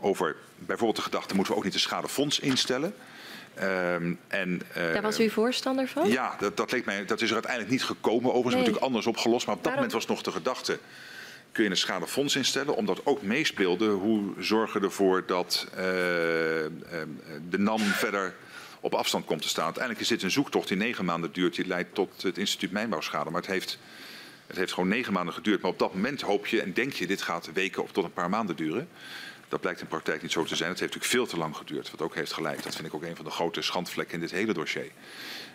over 0.02 0.36
bijvoorbeeld 0.58 0.96
de 0.96 1.02
gedachte, 1.02 1.36
moeten 1.36 1.54
we 1.54 1.60
ook 1.60 1.66
niet 1.66 1.74
een 1.74 1.80
schadefonds 1.80 2.40
instellen? 2.40 2.94
Um, 3.60 4.20
en, 4.28 4.62
uh, 4.78 4.94
Daar 4.94 5.02
was 5.02 5.20
u 5.20 5.30
voorstander 5.30 5.88
van? 5.88 6.10
Ja, 6.10 6.36
dat, 6.40 6.58
dat, 6.58 6.72
leek 6.72 6.86
mij, 6.86 7.06
dat 7.06 7.22
is 7.22 7.28
er 7.28 7.34
uiteindelijk 7.34 7.72
niet 7.72 7.84
gekomen. 7.84 8.26
Overigens 8.26 8.54
nee. 8.54 8.60
natuurlijk 8.60 8.86
anders 8.86 9.08
opgelost. 9.08 9.46
Maar 9.46 9.56
op 9.56 9.64
dat 9.64 9.74
moment 9.74 9.92
was 9.92 10.06
nog 10.06 10.22
de 10.22 10.32
gedachte... 10.32 10.80
kun 11.52 11.64
je 11.64 11.70
een 11.70 11.78
schadefonds 11.78 12.36
instellen? 12.36 12.76
Omdat 12.76 13.06
ook 13.06 13.22
meespeelde 13.22 13.90
hoe 13.90 14.34
zorgen 14.38 14.84
ervoor 14.84 15.26
dat 15.26 15.68
uh, 15.78 15.84
uh, 15.84 16.70
de 17.50 17.58
NAM 17.58 17.80
verder 17.80 18.36
op 18.80 18.94
afstand 18.94 19.26
komt 19.26 19.42
te 19.42 19.48
staan. 19.48 19.64
Uiteindelijk 19.64 20.04
is 20.04 20.10
dit 20.10 20.24
een 20.24 20.32
zoektocht 20.32 20.68
die 20.68 20.78
negen 20.78 21.06
maanden 21.06 21.32
duurt. 21.32 21.56
Die 21.56 21.68
leidt 21.68 21.96
tot 21.96 22.22
het 22.22 22.38
instituut 22.38 22.72
Mijnbouwschade. 22.72 23.30
Maar 23.30 23.42
het 23.42 23.50
heeft, 23.50 23.80
het 24.48 24.58
heeft 24.58 24.74
gewoon 24.74 24.90
negen 24.90 25.14
maanden 25.14 25.34
geduurd. 25.34 25.62
Maar 25.62 25.72
op 25.72 25.80
dat 25.80 25.94
moment 25.94 26.22
hoop 26.22 26.48
je 26.48 26.62
en 26.62 26.74
denk 26.74 26.94
je... 26.94 27.08
dit 27.08 27.22
gaat 27.22 27.50
weken 27.54 27.84
of 27.84 27.92
tot 27.92 28.04
een 28.04 28.14
paar 28.14 28.30
maanden 28.30 28.56
duren. 28.56 28.90
Dat 29.48 29.62
blijkt 29.62 29.82
in 29.82 29.88
praktijk 29.88 30.22
niet 30.22 30.32
zo 30.32 30.44
te 30.44 30.56
zijn. 30.56 30.70
Het 30.70 30.80
heeft 30.80 30.94
natuurlijk 30.94 31.22
veel 31.22 31.34
te 31.34 31.44
lang 31.44 31.58
geduurd, 31.58 31.92
wat 31.92 32.02
ook 32.02 32.16
heeft 32.16 32.34
geleid. 32.34 32.64
Dat 32.64 32.76
vind 32.76 32.88
ik 32.88 32.94
ook 32.94 33.04
een 33.04 33.16
van 33.16 33.26
de 33.26 33.32
grote 33.32 33.62
schandvlekken 33.62 34.16
in 34.16 34.22
dit 34.22 34.32
hele 34.32 34.54
dossier. 34.54 34.92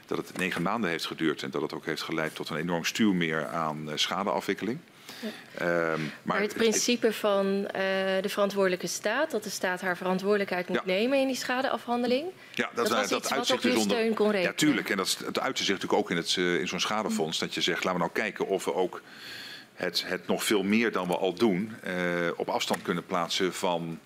Dat 0.06 0.18
het 0.18 0.36
negen 0.36 0.62
maanden 0.62 0.90
heeft 0.90 1.06
geduurd 1.06 1.42
en 1.42 1.50
dat 1.50 1.62
het 1.62 1.72
ook 1.72 1.86
heeft 1.86 2.02
geleid 2.02 2.34
tot 2.34 2.48
een 2.48 2.56
enorm 2.56 2.84
stuwmeer 2.84 3.46
aan 3.46 3.88
uh, 3.88 3.92
schadeafwikkeling. 3.94 4.78
Ja. 5.20 5.92
Um, 5.92 6.00
maar, 6.00 6.10
maar, 6.22 6.40
het 6.40 6.54
principe 6.54 7.12
van 7.12 7.46
uh, 7.46 7.70
de 8.20 8.28
verantwoordelijke 8.28 8.86
staat, 8.86 9.30
dat 9.30 9.44
de 9.44 9.50
staat 9.50 9.80
haar 9.80 9.96
verantwoordelijkheid 9.96 10.68
moet 10.68 10.76
ja. 10.84 10.92
nemen 10.92 11.18
in 11.18 11.26
die 11.26 11.36
schadeafhandeling. 11.36 12.26
Ja, 12.52 12.70
dat, 12.74 12.88
dat, 12.88 13.08
dat 13.08 13.28
wat 13.28 13.50
op 13.50 13.60
uw 13.60 13.80
steun 13.80 14.14
kon 14.14 14.30
rekenen. 14.30 14.50
Ja, 14.50 14.56
tuurlijk. 14.56 14.90
En 14.90 14.96
dat, 14.96 15.40
uitte 15.40 15.64
zich 15.64 15.74
natuurlijk 15.74 16.02
ook 16.02 16.10
in, 16.10 16.16
het, 16.16 16.36
uh, 16.36 16.60
in 16.60 16.68
zo'n 16.68 16.80
schadefonds. 16.80 17.38
Dat 17.38 17.54
je 17.54 17.60
zegt, 17.60 17.84
laten 17.84 18.00
we 18.00 18.06
nou 18.06 18.12
kijken 18.12 18.46
of 18.46 18.64
we 18.64 18.74
ook 18.74 19.02
het, 19.74 20.04
het 20.06 20.26
nog 20.26 20.44
veel 20.44 20.62
meer 20.62 20.92
dan 20.92 21.08
we 21.08 21.16
al 21.16 21.34
doen 21.34 21.76
uh, 21.86 21.94
op 22.36 22.48
afstand 22.48 22.82
kunnen 22.82 23.06
plaatsen 23.06 23.54
van, 23.54 23.98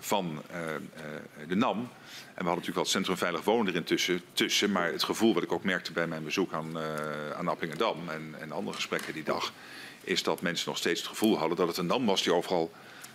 van 0.00 0.42
de 1.48 1.56
NAM. 1.56 1.88
En 2.34 2.40
we 2.40 2.50
hadden 2.50 2.64
natuurlijk 2.64 2.74
wel 2.74 2.82
het 2.84 2.92
Centrum 2.92 3.16
Veilig 3.16 3.44
Wonen 3.44 3.72
erin 3.72 3.84
tussen, 3.84 4.20
tussen. 4.32 4.72
Maar 4.72 4.92
het 4.92 5.02
gevoel 5.02 5.34
wat 5.34 5.42
ik 5.42 5.52
ook 5.52 5.64
merkte 5.64 5.92
bij 5.92 6.06
mijn 6.06 6.24
bezoek 6.24 6.52
aan, 6.52 6.78
aan 7.36 7.48
Appingedam 7.48 8.08
en, 8.08 8.34
en 8.40 8.52
andere 8.52 8.76
gesprekken 8.76 9.12
die 9.12 9.22
dag... 9.22 9.52
is 10.00 10.22
dat 10.22 10.42
mensen 10.42 10.68
nog 10.68 10.78
steeds 10.78 11.00
het 11.00 11.08
gevoel 11.08 11.38
hadden 11.38 11.56
dat 11.56 11.68
het 11.68 11.76
een 11.76 11.86
NAM 11.86 12.06
was 12.06 12.22
die 12.22 12.32
overal 12.32 12.72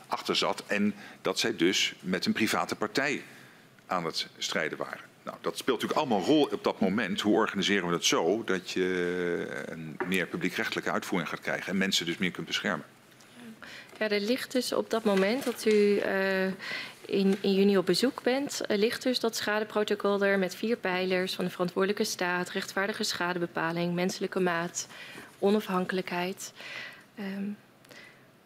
achter 0.08 0.36
zat. 0.36 0.64
En 0.68 0.96
dat 1.22 1.40
zij 1.40 1.56
dus 1.56 1.94
met 2.00 2.26
een 2.26 2.34
private 2.34 2.76
partij 2.76 3.24
aan 3.86 4.06
het 4.06 4.28
strijden 4.38 4.78
waren. 4.78 5.10
Nou, 5.24 5.38
dat 5.42 5.58
speelt 5.58 5.82
natuurlijk 5.82 6.00
allemaal 6.00 6.20
een 6.20 6.36
rol 6.36 6.50
op 6.52 6.64
dat 6.64 6.80
moment. 6.80 7.22
Hoe 7.22 7.36
organiseren 7.36 7.88
we 7.88 7.94
het 7.94 8.06
zo 8.06 8.44
dat 8.44 8.72
je 8.72 9.64
een 9.66 9.98
meer 10.08 10.28
publiekrechtelijke 10.28 10.92
uitvoering 10.92 11.30
gaat 11.30 11.42
krijgen 11.42 11.72
en 11.72 11.78
mensen 11.78 12.06
dus 12.06 12.18
meer 12.18 12.32
kunt 12.32 12.48
beschermen? 12.48 12.86
Ja, 14.00 14.10
er 14.10 14.20
ligt 14.20 14.52
dus 14.52 14.74
op 14.74 14.90
dat 14.90 15.04
moment 15.04 15.44
dat 15.44 15.66
u 15.66 15.72
uh, 15.72 16.04
in, 17.10 17.38
in, 17.42 17.54
juni 17.54 17.78
op 17.78 17.86
bezoek 17.86 18.24
bent, 18.24 18.62
uh, 18.68 18.78
ligt 18.78 19.04
dus 19.04 19.20
dat 19.20 19.36
schadeprotocol 19.36 20.24
er 20.24 20.40
met 20.40 20.56
vier 20.56 20.78
pijlers 20.78 21.34
van 21.34 21.46
de 21.46 21.52
verantwoordelijke 21.52 22.04
staat, 22.04 22.50
rechtvaardige 22.50 23.04
schadebepaling, 23.04 23.94
menselijke 23.94 24.40
maat, 24.40 24.88
onafhankelijkheid. 25.40 26.54
Um, 27.20 27.58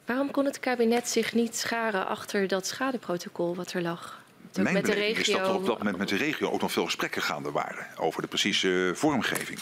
waarom 0.06 0.32
kon 0.32 0.46
het 0.46 0.60
kabinet 0.60 1.10
zich 1.10 1.34
niet 1.34 1.56
scharen 1.56 2.08
achter 2.08 2.48
dat 2.48 2.68
schadeprotocol 2.68 3.56
wat 3.56 3.74
er 3.74 3.82
lag? 3.82 4.22
mijn 4.62 4.74
met 4.74 4.84
beleving 4.84 5.18
is 5.18 5.34
dat 5.34 5.48
er 5.48 5.54
op 5.54 5.66
dat 5.66 5.78
moment 5.78 5.98
met 5.98 6.10
de 6.10 6.16
regio 6.16 6.50
ook 6.50 6.62
nog 6.62 6.72
veel 6.72 6.86
gesprekken 6.86 7.22
gaande 7.22 7.52
waren 7.52 7.88
over 7.98 8.22
de 8.22 8.28
precieze 8.28 8.92
vormgeving. 8.96 9.60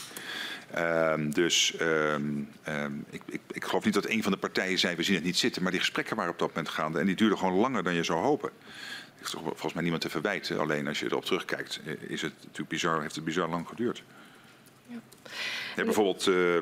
Ehm, 0.73 1.30
dus 1.30 1.73
um, 1.81 2.49
um, 2.68 3.06
ik, 3.10 3.22
ik, 3.26 3.41
ik, 3.52 3.64
geloof 3.64 3.85
niet 3.85 3.93
dat 3.93 4.10
een 4.10 4.23
van 4.23 4.31
de 4.31 4.38
partijen 4.38 4.80
zei 4.80 4.95
we 4.95 5.03
zien 5.03 5.15
het 5.15 5.23
niet 5.23 5.38
zitten, 5.38 5.61
maar 5.61 5.72
die 5.72 5.80
gesprekken 5.80 6.15
waren 6.15 6.31
op 6.31 6.39
dat 6.39 6.48
moment 6.48 6.69
gaande 6.69 6.99
en 6.99 7.06
die 7.06 7.15
duurden 7.15 7.38
gewoon 7.38 7.53
langer 7.53 7.84
dan 7.84 7.93
je 7.93 8.03
zou 8.03 8.19
hopen. 8.19 8.49
Er 9.18 9.23
is 9.23 9.30
toch 9.30 9.41
volgens 9.41 9.73
mij 9.73 9.81
niemand 9.81 10.02
te 10.02 10.10
verwijten, 10.10 10.60
alleen 10.60 10.88
als 10.88 10.99
je 10.99 11.06
erop 11.06 11.26
terugkijkt 11.26 11.80
eh, 11.85 11.93
is 12.07 12.22
het 12.22 12.34
natuurlijk 12.35 12.69
bizar, 12.69 13.02
heeft 13.02 13.15
het 13.15 13.23
bizar 13.23 13.49
lang 13.49 13.68
geduurd. 13.68 14.03
Ja. 14.88 14.99
Ja, 15.76 15.84
bijvoorbeeld 15.84 16.27
uh, 16.27 16.57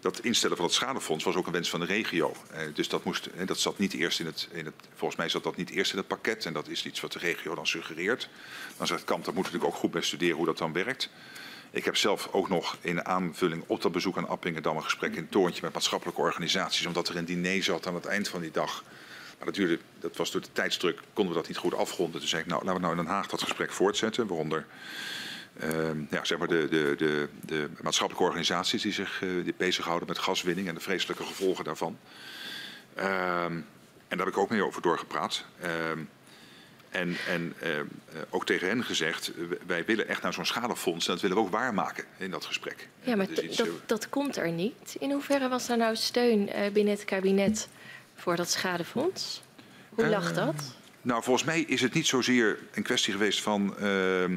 dat 0.00 0.20
instellen 0.20 0.56
van 0.56 0.66
het 0.66 0.74
schadefonds 0.74 1.24
was 1.24 1.34
ook 1.34 1.46
een 1.46 1.52
wens 1.52 1.70
van 1.70 1.80
de 1.80 1.86
regio. 1.86 2.36
Uh, 2.52 2.58
dus 2.74 2.88
dat, 2.88 3.04
moest, 3.04 3.28
uh, 3.36 3.46
dat 3.46 3.58
zat 3.58 3.78
niet 3.78 3.92
eerst 3.92 4.20
in 4.20 4.26
het, 4.26 4.48
in 4.52 4.64
het, 4.64 4.74
volgens 4.94 5.20
mij 5.20 5.28
zat 5.28 5.42
dat 5.42 5.56
niet 5.56 5.70
eerst 5.70 5.92
in 5.92 5.98
het 5.98 6.06
pakket 6.06 6.46
en 6.46 6.52
dat 6.52 6.68
is 6.68 6.86
iets 6.86 7.00
wat 7.00 7.12
de 7.12 7.18
regio 7.18 7.54
dan 7.54 7.66
suggereert. 7.66 8.28
Dan 8.76 8.86
zegt 8.86 9.04
Kamp, 9.04 9.24
daar 9.24 9.34
moeten 9.34 9.52
we 9.52 9.58
natuurlijk 9.58 9.74
ook 9.74 9.80
goed 9.80 9.90
bij 9.90 10.02
studeren 10.02 10.36
hoe 10.36 10.46
dat 10.46 10.58
dan 10.58 10.72
werkt. 10.72 11.10
Ik 11.70 11.84
heb 11.84 11.96
zelf 11.96 12.28
ook 12.32 12.48
nog 12.48 12.76
in 12.80 13.04
aanvulling 13.04 13.64
op 13.66 13.82
dat 13.82 13.92
bezoek 13.92 14.16
aan 14.16 14.28
Appingedam 14.28 14.76
een 14.76 14.82
gesprek 14.82 15.16
in 15.16 15.28
Toontje 15.28 15.62
met 15.62 15.72
maatschappelijke 15.72 16.20
organisaties, 16.20 16.86
omdat 16.86 17.08
er 17.08 17.16
een 17.16 17.24
diner 17.24 17.62
zat 17.62 17.86
aan 17.86 17.94
het 17.94 18.06
eind 18.06 18.28
van 18.28 18.40
die 18.40 18.50
dag. 18.50 18.84
Maar 19.38 19.52
duurde, 19.52 19.78
dat 20.00 20.16
was 20.16 20.30
door 20.30 20.40
de 20.40 20.52
tijdsdruk, 20.52 21.00
konden 21.12 21.34
we 21.34 21.38
dat 21.40 21.48
niet 21.48 21.56
goed 21.56 21.74
afronden. 21.74 22.20
Toen 22.20 22.28
zei 22.28 22.42
ik, 22.42 22.48
nou, 22.48 22.64
laten 22.64 22.80
we 22.80 22.86
nou 22.86 22.98
in 22.98 23.04
Den 23.04 23.12
Haag 23.12 23.26
dat 23.26 23.42
gesprek 23.42 23.72
voortzetten, 23.72 24.26
waaronder 24.26 24.66
uh, 25.64 26.10
ja, 26.10 26.24
zeg 26.24 26.38
maar 26.38 26.48
de, 26.48 26.66
de, 26.70 26.94
de, 26.96 27.28
de, 27.40 27.68
maatschappelijke 27.82 28.28
organisaties 28.28 28.82
die 28.82 28.92
zich 28.92 29.20
uh, 29.22 29.44
die 29.44 29.54
bezighouden 29.56 30.08
met 30.08 30.18
gaswinning 30.18 30.68
en 30.68 30.74
de 30.74 30.80
vreselijke 30.80 31.24
gevolgen 31.24 31.64
daarvan. 31.64 31.98
Uh, 32.98 33.44
en 33.44 34.16
daar 34.16 34.18
heb 34.18 34.28
ik 34.28 34.38
ook 34.38 34.50
mee 34.50 34.64
over 34.64 34.82
doorgepraat. 34.82 35.44
Ehm, 36.90 37.02
en, 37.02 37.16
en 37.28 37.54
uh, 37.62 37.70
ook 38.30 38.46
tegen 38.46 38.68
hen 38.68 38.84
gezegd, 38.84 39.32
wij 39.66 39.84
willen 39.84 40.08
echt 40.08 40.22
naar 40.22 40.32
zo'n 40.32 40.46
schadefonds 40.46 41.06
en 41.06 41.12
dat 41.12 41.22
willen 41.22 41.36
we 41.36 41.42
ook 41.42 41.50
waarmaken 41.50 42.04
in 42.18 42.30
dat 42.30 42.44
gesprek. 42.44 42.88
Ja, 43.02 43.16
maar 43.16 43.26
dat, 43.34 43.56
dat, 43.56 43.68
dat, 43.86 44.08
komt 44.08 44.36
er 44.36 44.50
niet. 44.50 44.96
In 44.98 45.10
hoeverre 45.10 45.48
was 45.48 45.68
er 45.68 45.76
nou 45.76 45.96
steun 45.96 46.48
uh, 46.48 46.72
binnen 46.72 46.94
het 46.94 47.04
kabinet 47.04 47.68
voor 48.14 48.36
dat 48.36 48.50
schadefonds? 48.50 49.42
Hoe 49.88 50.06
lag 50.06 50.32
dat? 50.32 50.76
Nou, 51.02 51.22
volgens 51.22 51.44
mij 51.44 51.60
is 51.60 51.80
het 51.80 51.94
niet 51.94 52.06
zozeer 52.06 52.58
een 52.72 52.82
kwestie 52.82 53.12
geweest 53.12 53.40
van 53.40 53.78
ehm, 53.78 54.36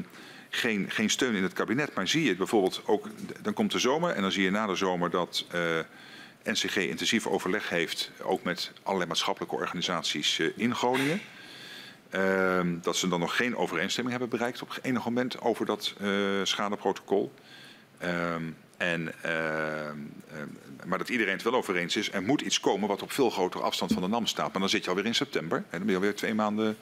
geen, 0.50 0.90
geen 0.90 1.10
steun 1.10 1.34
in 1.34 1.42
het 1.42 1.52
kabinet. 1.52 1.94
Maar 1.94 2.08
zie 2.08 2.24
je 2.24 2.36
bijvoorbeeld 2.36 2.82
ook, 2.84 3.08
dan 3.42 3.52
komt 3.52 3.72
de 3.72 3.78
zomer 3.78 4.10
en 4.10 4.22
dan 4.22 4.32
zie 4.32 4.42
je 4.42 4.50
na 4.50 4.66
de 4.66 4.74
zomer 4.74 5.10
dat 5.10 5.46
NCG 6.44 6.76
intensief 6.76 7.26
overleg 7.26 7.68
heeft, 7.68 8.10
ook 8.22 8.42
met 8.42 8.72
allerlei 8.82 9.08
maatschappelijke 9.08 9.54
organisaties 9.54 10.40
in 10.56 10.74
Groningen. 10.74 11.20
Uh, 12.14 12.60
dat 12.82 12.96
ze 12.96 13.08
dan 13.08 13.20
nog 13.20 13.36
geen 13.36 13.56
overeenstemming 13.56 14.18
hebben 14.18 14.38
bereikt 14.38 14.62
op 14.62 14.78
enig 14.82 15.04
moment 15.04 15.40
over 15.40 15.66
dat 15.66 15.94
uh, 16.00 16.10
schadeprotocol. 16.42 17.32
Uh, 18.02 18.34
en, 18.76 19.12
uh, 19.26 19.32
maar 20.84 20.98
dat 20.98 21.08
iedereen 21.08 21.32
het 21.32 21.42
wel 21.42 21.54
over 21.54 21.76
eens 21.76 21.96
is. 21.96 22.12
Er 22.12 22.22
moet 22.22 22.40
iets 22.40 22.60
komen 22.60 22.88
wat 22.88 23.02
op 23.02 23.12
veel 23.12 23.30
grotere 23.30 23.62
afstand 23.62 23.92
van 23.92 24.02
de 24.02 24.08
NAM 24.08 24.26
staat. 24.26 24.52
Maar 24.52 24.60
dan 24.60 24.68
zit 24.68 24.84
je 24.84 24.90
alweer 24.90 25.06
in 25.06 25.14
september. 25.14 25.58
En 25.58 25.64
dan 25.70 25.80
ben 25.80 25.90
je 25.90 25.94
alweer 25.94 26.14
twee 26.14 26.34
maanden, 26.34 26.76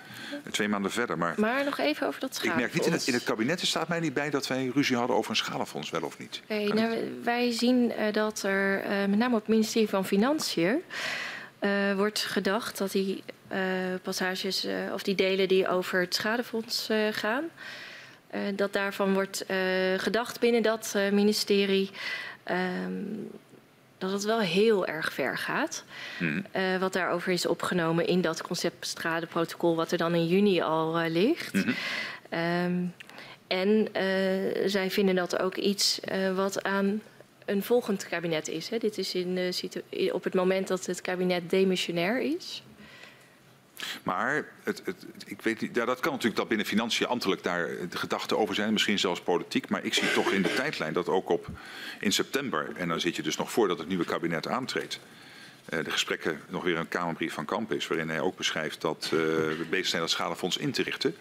twee 0.50 0.68
maanden 0.68 0.90
verder. 0.90 1.18
Maar, 1.18 1.34
maar 1.36 1.64
nog 1.64 1.78
even 1.78 2.06
over 2.06 2.20
dat 2.20 2.34
schadefonds. 2.34 2.64
Ik 2.64 2.72
merk 2.72 2.74
niet, 2.74 2.86
in 2.86 2.92
het, 2.92 3.06
in 3.06 3.14
het 3.14 3.24
kabinet 3.24 3.60
staat 3.60 3.88
mij 3.88 4.00
niet 4.00 4.14
bij 4.14 4.30
dat 4.30 4.46
wij 4.46 4.70
ruzie 4.74 4.96
hadden 4.96 5.16
over 5.16 5.30
een 5.30 5.36
schadefonds, 5.36 5.90
wel 5.90 6.02
of 6.02 6.18
niet. 6.18 6.40
Okay, 6.44 6.66
nou, 6.66 7.20
wij 7.22 7.50
zien 7.50 7.92
uh, 7.98 8.12
dat 8.12 8.42
er 8.42 8.84
uh, 8.84 8.90
met 8.90 9.18
name 9.18 9.34
op 9.34 9.40
het 9.40 9.48
ministerie 9.48 9.88
van 9.88 10.06
Financiën... 10.06 10.82
Wordt 11.96 12.20
gedacht 12.20 12.78
dat 12.78 12.92
die 12.92 13.22
passages 14.02 14.64
uh, 14.64 14.72
of 14.92 15.02
die 15.02 15.14
delen 15.14 15.48
die 15.48 15.68
over 15.68 16.00
het 16.00 16.14
schadefonds 16.14 16.88
gaan, 17.10 17.44
dat 18.54 18.72
daarvan 18.72 19.14
wordt 19.14 19.44
gedacht 19.96 20.40
binnen 20.40 20.62
dat 20.62 20.94
ministerie 21.12 21.90
um, 22.44 23.30
dat 23.98 24.12
het 24.12 24.24
wel 24.24 24.40
heel 24.40 24.86
erg 24.86 25.12
ver 25.12 25.38
gaat. 25.38 25.84
Mm. 26.18 26.44
wat 26.78 26.92
daarover 26.92 27.32
is 27.32 27.46
opgenomen 27.46 28.06
in 28.06 28.20
dat 28.20 28.42
concept 28.42 28.86
schadeprotocol, 28.86 29.76
wat 29.76 29.92
er 29.92 29.98
dan 29.98 30.14
in 30.14 30.26
juni 30.26 30.60
al 30.60 31.08
ligt. 31.08 31.54
Mm 31.54 31.62
-hmm. 32.30 32.64
um, 32.64 32.94
en 33.46 33.88
zij 34.70 34.90
vinden 34.90 35.14
dat 35.14 35.38
ook 35.38 35.56
iets 35.56 36.00
wat 36.34 36.62
aan 36.62 37.02
een 37.50 37.62
volgend 37.62 38.08
kabinet 38.08 38.48
is. 38.48 38.68
Hè. 38.68 38.78
Dit 38.78 38.98
is 38.98 39.14
in, 39.14 39.36
uh, 39.36 40.14
op 40.14 40.24
het 40.24 40.34
moment 40.34 40.68
dat 40.68 40.86
het 40.86 41.00
kabinet 41.00 41.50
demissionair 41.50 42.20
is. 42.20 42.62
Maar 44.02 44.46
het, 44.62 44.82
het, 44.84 45.06
ik 45.26 45.42
weet, 45.42 45.60
ja, 45.72 45.84
dat 45.84 46.00
kan 46.00 46.12
natuurlijk 46.12 46.38
dat 46.38 46.48
binnen 46.48 46.66
financiën 46.66 47.06
ambtelijk 47.06 47.42
daar 47.42 47.68
de 47.90 47.96
gedachten 47.96 48.38
over 48.38 48.54
zijn, 48.54 48.72
misschien 48.72 48.98
zelfs 48.98 49.20
politiek. 49.20 49.68
Maar 49.68 49.84
ik 49.84 49.94
zie 49.94 50.12
toch 50.12 50.32
in 50.32 50.42
de 50.42 50.54
tijdlijn 50.54 50.92
dat 50.92 51.08
ook 51.08 51.28
op 51.28 51.48
in 52.00 52.12
september, 52.12 52.72
en 52.76 52.88
dan 52.88 53.00
zit 53.00 53.16
je 53.16 53.22
dus 53.22 53.36
nog 53.36 53.52
voordat 53.52 53.78
het 53.78 53.88
nieuwe 53.88 54.04
kabinet 54.04 54.48
aantreedt, 54.48 55.00
uh, 55.70 55.84
de 55.84 55.90
gesprekken 55.90 56.40
nog 56.48 56.64
weer 56.64 56.78
een 56.78 56.88
Kamerbrief 56.88 57.34
van 57.34 57.44
Kamp 57.44 57.72
is, 57.72 57.86
waarin 57.86 58.08
hij 58.08 58.20
ook 58.20 58.36
beschrijft 58.36 58.80
dat 58.80 59.04
uh, 59.04 59.20
we 59.20 59.66
bezig 59.70 59.86
zijn 59.86 60.00
dat 60.00 60.10
schadefonds 60.10 60.56
in 60.56 60.72
te 60.72 60.82
richten. 60.82 61.16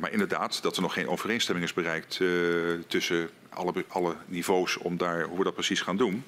Maar 0.00 0.12
inderdaad, 0.12 0.62
dat 0.62 0.76
er 0.76 0.82
nog 0.82 0.92
geen 0.92 1.08
overeenstemming 1.08 1.66
is 1.66 1.72
bereikt 1.72 2.20
tussen 2.86 3.30
alle, 3.48 3.84
alle 3.88 4.16
niveaus 4.26 4.76
om 4.76 4.96
daar, 4.96 5.22
hoe 5.22 5.38
we 5.38 5.44
dat 5.44 5.54
precies 5.54 5.80
gaan 5.80 5.96
doen. 5.96 6.24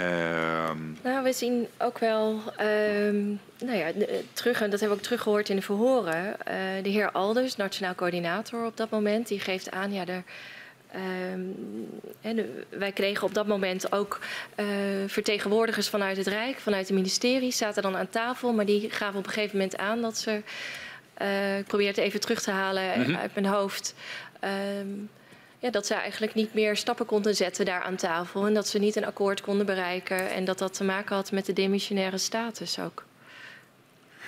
Uh, 0.00 0.70
nou, 1.02 1.22
we 1.22 1.32
zien 1.32 1.68
ook 1.78 1.98
wel, 1.98 2.40
um, 2.60 3.40
nou 3.58 3.78
ja, 3.78 3.92
terug, 4.32 4.60
en 4.60 4.70
dat 4.70 4.80
hebben 4.80 4.88
we 4.88 4.94
ook 4.94 5.02
teruggehoord 5.02 5.48
in 5.48 5.56
de 5.56 5.62
verhoren. 5.62 6.24
Uh, 6.24 6.82
de 6.82 6.88
heer 6.88 7.10
Alders, 7.10 7.56
nationaal 7.56 7.94
coördinator 7.94 8.66
op 8.66 8.76
dat 8.76 8.90
moment, 8.90 9.28
die 9.28 9.40
geeft 9.40 9.70
aan, 9.70 9.92
ja, 9.92 10.06
er, 10.06 10.22
um, 11.32 11.88
en 12.20 12.64
wij 12.68 12.92
kregen 12.92 13.26
op 13.26 13.34
dat 13.34 13.46
moment 13.46 13.92
ook 13.92 14.18
uh, 14.56 14.66
vertegenwoordigers 15.06 15.88
vanuit 15.88 16.16
het 16.16 16.26
Rijk, 16.26 16.58
vanuit 16.58 16.86
het 16.86 16.96
ministerie, 16.96 17.52
zaten 17.52 17.82
dan 17.82 17.96
aan 17.96 18.10
tafel, 18.10 18.52
maar 18.52 18.66
die 18.66 18.90
gaven 18.90 19.18
op 19.18 19.26
een 19.26 19.32
gegeven 19.32 19.56
moment 19.56 19.76
aan 19.76 20.00
dat 20.00 20.18
ze, 20.18 20.42
uh, 21.22 21.58
ik 21.58 21.66
probeer 21.66 21.88
het 21.88 21.98
even 21.98 22.20
terug 22.20 22.42
te 22.42 22.50
halen 22.50 22.98
mm 22.98 23.04
-hmm. 23.04 23.16
uit 23.16 23.34
mijn 23.34 23.46
hoofd. 23.46 23.94
Um, 24.80 25.10
ja, 25.60 25.70
dat 25.70 25.86
ze 25.86 25.94
eigenlijk 25.94 26.34
niet 26.34 26.54
meer 26.54 26.76
stappen 26.76 27.06
konden 27.06 27.36
zetten 27.36 27.64
daar 27.64 27.82
aan 27.82 27.96
tafel. 27.96 28.46
En 28.46 28.54
dat 28.54 28.68
ze 28.68 28.78
niet 28.78 28.96
een 28.96 29.04
akkoord 29.04 29.40
konden 29.40 29.66
bereiken. 29.66 30.30
En 30.30 30.44
dat 30.44 30.58
dat 30.58 30.74
te 30.74 30.84
maken 30.84 31.16
had 31.16 31.32
met 31.32 31.46
de 31.46 31.52
demissionaire 31.52 32.18
status 32.18 32.78
ook. 32.78 33.04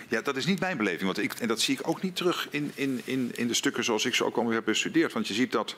Ja, 0.08 0.20
dat 0.20 0.36
is 0.36 0.46
niet 0.46 0.60
mijn 0.60 0.76
beleving. 0.76 1.02
Want 1.02 1.18
ik, 1.18 1.32
en 1.32 1.48
dat 1.48 1.60
zie 1.60 1.78
ik 1.78 1.88
ook 1.88 2.02
niet 2.02 2.16
terug 2.16 2.48
in, 2.50 2.72
in, 2.74 3.00
in, 3.04 3.30
in 3.34 3.48
de 3.48 3.54
stukken 3.54 3.84
zoals 3.84 4.04
ik 4.04 4.14
ze 4.14 4.24
ook 4.24 4.36
alweer 4.36 4.54
heb 4.54 4.64
bestudeerd. 4.64 5.12
Want 5.12 5.28
je 5.28 5.34
ziet 5.34 5.52
dat 5.52 5.76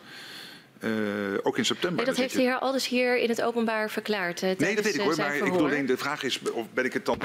uh, 0.81 0.91
ook 1.43 1.59
in 1.59 1.65
september. 1.65 1.97
Nee, 1.97 2.07
dat 2.07 2.17
heeft 2.17 2.35
de 2.35 2.41
heer 2.41 2.59
Alders 2.59 2.89
hier 2.89 3.19
in 3.19 3.29
het 3.29 3.43
openbaar 3.43 3.91
verklaard. 3.91 4.43
Uh, 4.43 4.51
nee, 4.57 4.75
dat 4.75 4.85
weet 4.85 4.95
ik 4.95 5.01
hoor. 5.01 5.17
Maar 5.17 5.37
ik 5.37 5.45
bedoel 5.45 5.67
alleen, 5.67 5.87
de 5.87 5.97
vraag 5.97 6.23
is, 6.23 6.41
of 6.53 6.67
ben 6.73 6.85
ik 6.85 6.93
het 6.93 7.07
dan, 7.07 7.19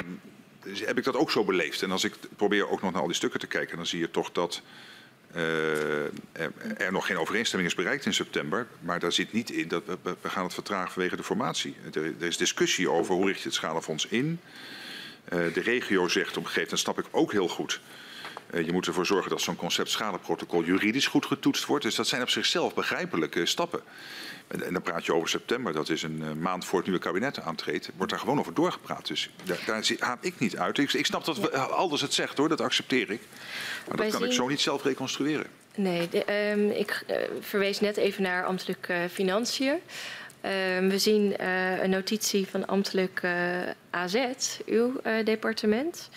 heb 0.74 0.98
ik 0.98 1.04
dat 1.04 1.16
ook 1.16 1.32
zo 1.32 1.44
beleefd? 1.44 1.82
En 1.82 1.92
als 1.92 2.04
ik 2.04 2.14
probeer 2.36 2.70
ook 2.70 2.82
nog 2.82 2.92
naar 2.92 3.02
al 3.02 3.08
die 3.08 3.16
stukken 3.16 3.40
te 3.40 3.48
kijken, 3.48 3.78
dan 3.78 3.86
zie 3.86 4.00
je 4.00 4.12
toch 4.12 4.32
dat 4.32 4.62
uh, 5.36 6.04
er 6.78 6.92
nog 6.92 7.06
geen 7.06 7.18
overeenstemming 7.18 7.70
is 7.70 7.76
bereikt 7.76 8.06
in 8.06 8.14
september. 8.14 8.68
Maar 8.80 9.00
daar 9.00 9.12
zit 9.12 9.34
niet 9.34 9.50
in 9.50 9.68
dat 9.68 9.84
we, 9.86 10.16
we 10.22 10.30
gaan 10.30 10.44
het 10.44 10.54
vertragen 10.54 10.92
vanwege 10.92 11.16
de 11.16 11.24
formatie. 11.24 11.76
Er, 11.94 12.04
er, 12.04 12.28
is 12.28 12.38
discussie 12.38 12.90
over 12.90 13.16
hoe 13.16 13.28
richt 13.28 13.40
je 13.40 13.46
het 13.46 13.54
schadefonds 13.54 14.08
in. 14.08 14.40
Uh, 15.34 15.54
de 15.54 15.62
regio 15.62 16.08
zegt 16.08 16.30
op 16.30 16.44
een 16.44 16.50
gegeven 16.50 16.62
moment, 16.62 16.80
snap 16.80 17.00
ik 17.00 17.06
ook 17.12 17.32
heel 17.32 17.48
goed. 17.48 17.80
Uh, 18.54 18.66
je 18.66 18.72
moet 18.72 18.88
ervoor 18.88 19.06
zorgen 19.06 19.30
dat 19.30 19.42
zo'n 19.42 19.56
concept 19.56 19.90
schadeprotocol 19.90 20.64
juridisch 20.64 21.08
goed 21.08 21.26
getoetst 21.26 21.66
wordt. 21.66 21.84
Dus 21.84 21.96
dat 21.96 22.08
zijn 22.08 22.22
op 22.22 22.30
zichzelf 22.30 22.74
begrijpelijke 22.74 23.46
stappen. 23.46 23.82
En, 24.50 24.66
en 24.66 24.74
dan 24.74 24.82
praat 24.82 25.06
je 25.06 25.14
over 25.14 25.30
september, 25.30 25.74
dat 25.74 25.90
is 25.90 26.04
een 26.04 26.22
uh, 26.22 26.32
maand 26.32 26.66
voor 26.66 26.78
het 26.78 26.88
nieuwe 26.88 27.04
kabinet 27.04 27.40
aantreedt. 27.40 27.90
Wordt 27.96 28.12
daar 28.12 28.22
gewoon 28.22 28.40
over 28.40 28.54
doorgepraat. 28.54 29.08
Dus 29.08 29.30
daar, 29.44 29.60
daar 29.66 29.86
haal 30.00 30.18
ik 30.22 30.40
niet 30.40 30.58
uit. 30.58 30.78
Ik, 30.78 30.94
ik 30.94 31.06
snap 31.06 31.26
dat 31.26 31.38
we, 31.38 31.58
Alders 31.58 32.02
het 32.02 32.14
zegt 32.14 32.38
hoor, 32.38 32.50
dat 32.50 32.62
accepteer 32.62 33.12
ik. 33.12 33.22
Maar 33.88 33.98
dat 33.98 34.12
kan 34.12 34.24
ik 34.24 34.32
zo 34.32 34.48
niet 34.48 34.62
zelf 34.62 34.84
reconstrueren. 34.84 35.48
Nee, 35.76 36.10
de, 36.10 36.52
um, 36.52 36.72
ik 36.72 37.04
uh, 37.10 37.16
verwees 37.40 37.80
net 37.80 37.98
even 37.98 38.24
naar 38.24 38.46
ambtelijk 38.46 38.88
uh, 38.92 38.98
financiën. 39.12 39.80
Um, 40.46 40.90
we 40.90 40.98
zien 40.98 41.36
uh, 41.42 41.84
een 41.84 41.90
notitie 41.90 42.48
van 42.48 42.68
ambtelijk 42.68 43.22
AZ, 43.90 44.18
uw 44.66 45.02
departement. 45.24 46.10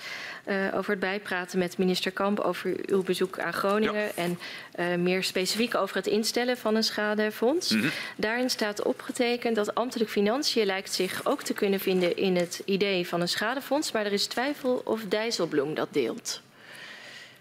Uh, 0.46 0.74
over 0.74 0.90
het 0.90 1.00
bijpraten 1.00 1.58
met 1.58 1.78
minister 1.78 2.12
Kamp 2.12 2.40
over 2.40 2.76
uw 2.86 3.02
bezoek 3.02 3.38
aan 3.38 3.52
Groningen. 3.52 4.10
Ja. 4.16 4.28
En 4.74 5.02
meer 5.02 5.24
specifiek 5.24 5.74
over 5.74 5.96
het 5.96 6.06
instellen 6.06 6.56
van 6.56 6.74
een 6.74 6.82
schadefonds. 6.82 7.70
Mm 7.70 7.80
-hmm. 7.80 7.90
Daarin 8.16 8.50
staat 8.50 8.82
opgetekend 8.82 9.56
dat 9.56 9.74
ambtelijk 9.74 10.10
financiën 10.10 10.66
lijkt 10.66 10.92
zich 10.92 11.20
ook 11.24 11.42
te 11.42 11.52
kunnen 11.52 11.80
vinden 11.80 12.16
in 12.16 12.36
het 12.36 12.62
idee 12.64 13.06
van 13.08 13.20
een 13.20 13.28
schadefonds. 13.28 13.92
Maar 13.92 14.06
er 14.06 14.12
is 14.12 14.26
twijfel 14.26 14.82
of 14.84 15.02
Dijsselbloem 15.08 15.74
dat 15.74 15.88
deelt. 15.92 16.42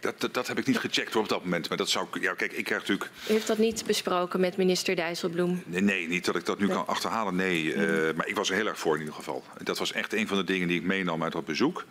Dat, 0.02 0.22
dat, 0.22 0.34
dat, 0.34 0.48
heb 0.48 0.58
ik 0.58 0.68
niet 0.68 0.80
gecheckt 0.80 1.16
op 1.16 1.30
dat 1.30 1.44
moment. 1.44 1.70
Maar 1.70 1.78
dat 1.78 1.90
zou 1.90 2.08
ja, 2.22 2.34
kijk, 2.34 2.52
ik 2.54 2.64
krijg 2.64 2.82
natuurlijk. 2.82 3.10
U 3.30 3.32
heeft 3.32 3.48
dat 3.48 3.58
niet 3.58 3.86
besproken 3.86 4.40
met 4.40 4.58
minister 4.58 4.96
Dijsselbloem? 4.96 5.64
Nee, 5.66 5.82
nee 5.82 6.08
niet 6.08 6.26
dat 6.26 6.36
ik 6.36 6.46
dat 6.46 6.60
nu 6.60 6.66
nee. 6.66 6.76
kan 6.76 6.88
achterhalen. 6.88 7.36
Nee, 7.36 7.76
mm. 7.76 7.82
uh, 7.82 8.14
maar 8.16 8.28
ik 8.28 8.36
was 8.36 8.50
er 8.50 8.56
heel 8.56 8.68
erg 8.68 8.80
voor 8.80 8.94
in 8.94 9.00
ieder 9.00 9.16
geval. 9.16 9.44
Dat 9.64 9.78
was 9.78 9.92
echt 9.92 10.14
een 10.14 10.28
van 10.28 10.38
de 10.38 10.44
dingen 10.44 10.68
die 10.68 10.80
ik 10.80 10.86
meenam 10.86 11.24
uit 11.24 11.32
dat 11.32 11.46
bezoek. 11.46 11.86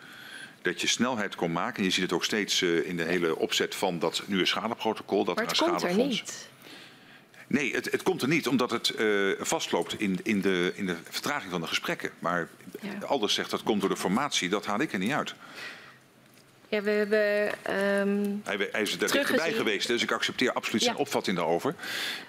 dat 0.61 0.81
je 0.81 0.87
snelheid 0.87 1.35
kon 1.35 1.51
maken. 1.51 1.77
En 1.77 1.83
je 1.83 1.89
ziet 1.89 2.03
het 2.03 2.13
ook 2.13 2.23
steeds 2.23 2.61
uh, 2.61 2.87
in 2.87 2.97
de 2.97 3.03
hele 3.03 3.35
opzet 3.35 3.75
van 3.75 3.99
dat 3.99 4.23
nieuwe 4.25 4.45
schadeprotocol. 4.45 5.25
Dat 5.25 5.35
maar 5.35 5.45
het 5.45 5.57
komt 5.57 5.83
er 5.83 5.95
niet. 5.95 6.49
Nee, 7.47 7.73
het, 7.73 7.91
het, 7.91 8.03
komt 8.03 8.21
er 8.21 8.27
niet 8.27 8.47
omdat 8.47 8.71
het 8.71 8.93
uh, 8.99 9.33
vastloopt 9.39 9.99
in, 9.99 10.19
in, 10.23 10.41
de, 10.41 10.71
in 10.75 10.85
de 10.85 10.95
vertraging 11.09 11.51
van 11.51 11.61
de 11.61 11.67
gesprekken. 11.67 12.11
Maar 12.19 12.49
ja. 12.81 13.05
Alders 13.05 13.33
zegt 13.33 13.51
dat 13.51 13.63
komt 13.63 13.81
door 13.81 13.89
de 13.89 13.97
formatie, 13.97 14.49
dat 14.49 14.65
haal 14.65 14.79
ik 14.79 14.93
er 14.93 14.99
niet 14.99 15.11
uit. 15.11 15.35
Ja, 16.71 16.81
we 16.81 16.89
hebben. 16.89 17.47
Um, 17.99 18.41
hij, 18.43 18.69
hij, 18.71 18.81
is 18.81 18.91
er 18.91 18.99
dichterbij 18.99 19.51
geweest, 19.51 19.87
dus 19.87 20.03
ik 20.03 20.11
accepteer 20.11 20.53
absoluut 20.53 20.83
zijn 20.83 20.95
opvatting 20.95 21.37
daarover. 21.37 21.75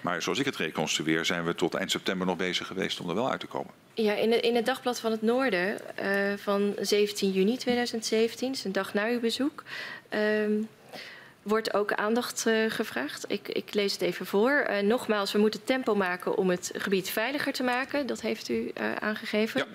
Maar 0.01 0.21
zoals 0.21 0.39
ik 0.39 0.45
het 0.45 0.55
reconstrueer, 0.55 1.25
zijn 1.25 1.45
we 1.45 1.55
tot 1.55 1.73
eind 1.73 1.91
september 1.91 2.27
nog 2.27 2.37
bezig 2.37 2.67
geweest 2.67 2.99
om 2.99 3.09
er 3.09 3.15
wel 3.15 3.31
uit 3.31 3.39
te 3.39 3.47
komen. 3.47 3.73
Ja, 3.93 4.13
in, 4.13 4.41
in 4.41 4.55
het 4.55 4.65
dagblad 4.65 4.99
van 4.99 5.11
het 5.11 5.21
Noorden 5.21 5.77
uh, 6.01 6.33
van 6.37 6.73
17 6.79 7.31
juni 7.31 7.57
2017, 7.57 8.51
dus 8.51 8.63
een 8.63 8.71
dag 8.71 8.93
na 8.93 9.07
uw 9.07 9.19
bezoek. 9.19 9.63
Um, 10.09 10.69
wordt 11.43 11.73
ook 11.73 11.93
aandacht 11.93 12.45
uh, 12.47 12.71
gevraagd. 12.71 13.25
Ik, 13.27 13.47
ik, 13.47 13.73
lees 13.73 13.93
het 13.93 14.01
even 14.01 14.25
voor. 14.25 14.67
Uh, 14.69 14.79
nogmaals, 14.79 15.31
we 15.31 15.39
moeten 15.39 15.63
tempo 15.63 15.95
maken 15.95 16.37
om 16.37 16.49
het 16.49 16.71
gebied 16.75 17.09
veiliger 17.09 17.53
te 17.53 17.63
maken. 17.63 18.07
Dat 18.07 18.21
heeft 18.21 18.49
u 18.49 18.53
uh, 18.53 18.95
aangegeven. 18.95 19.65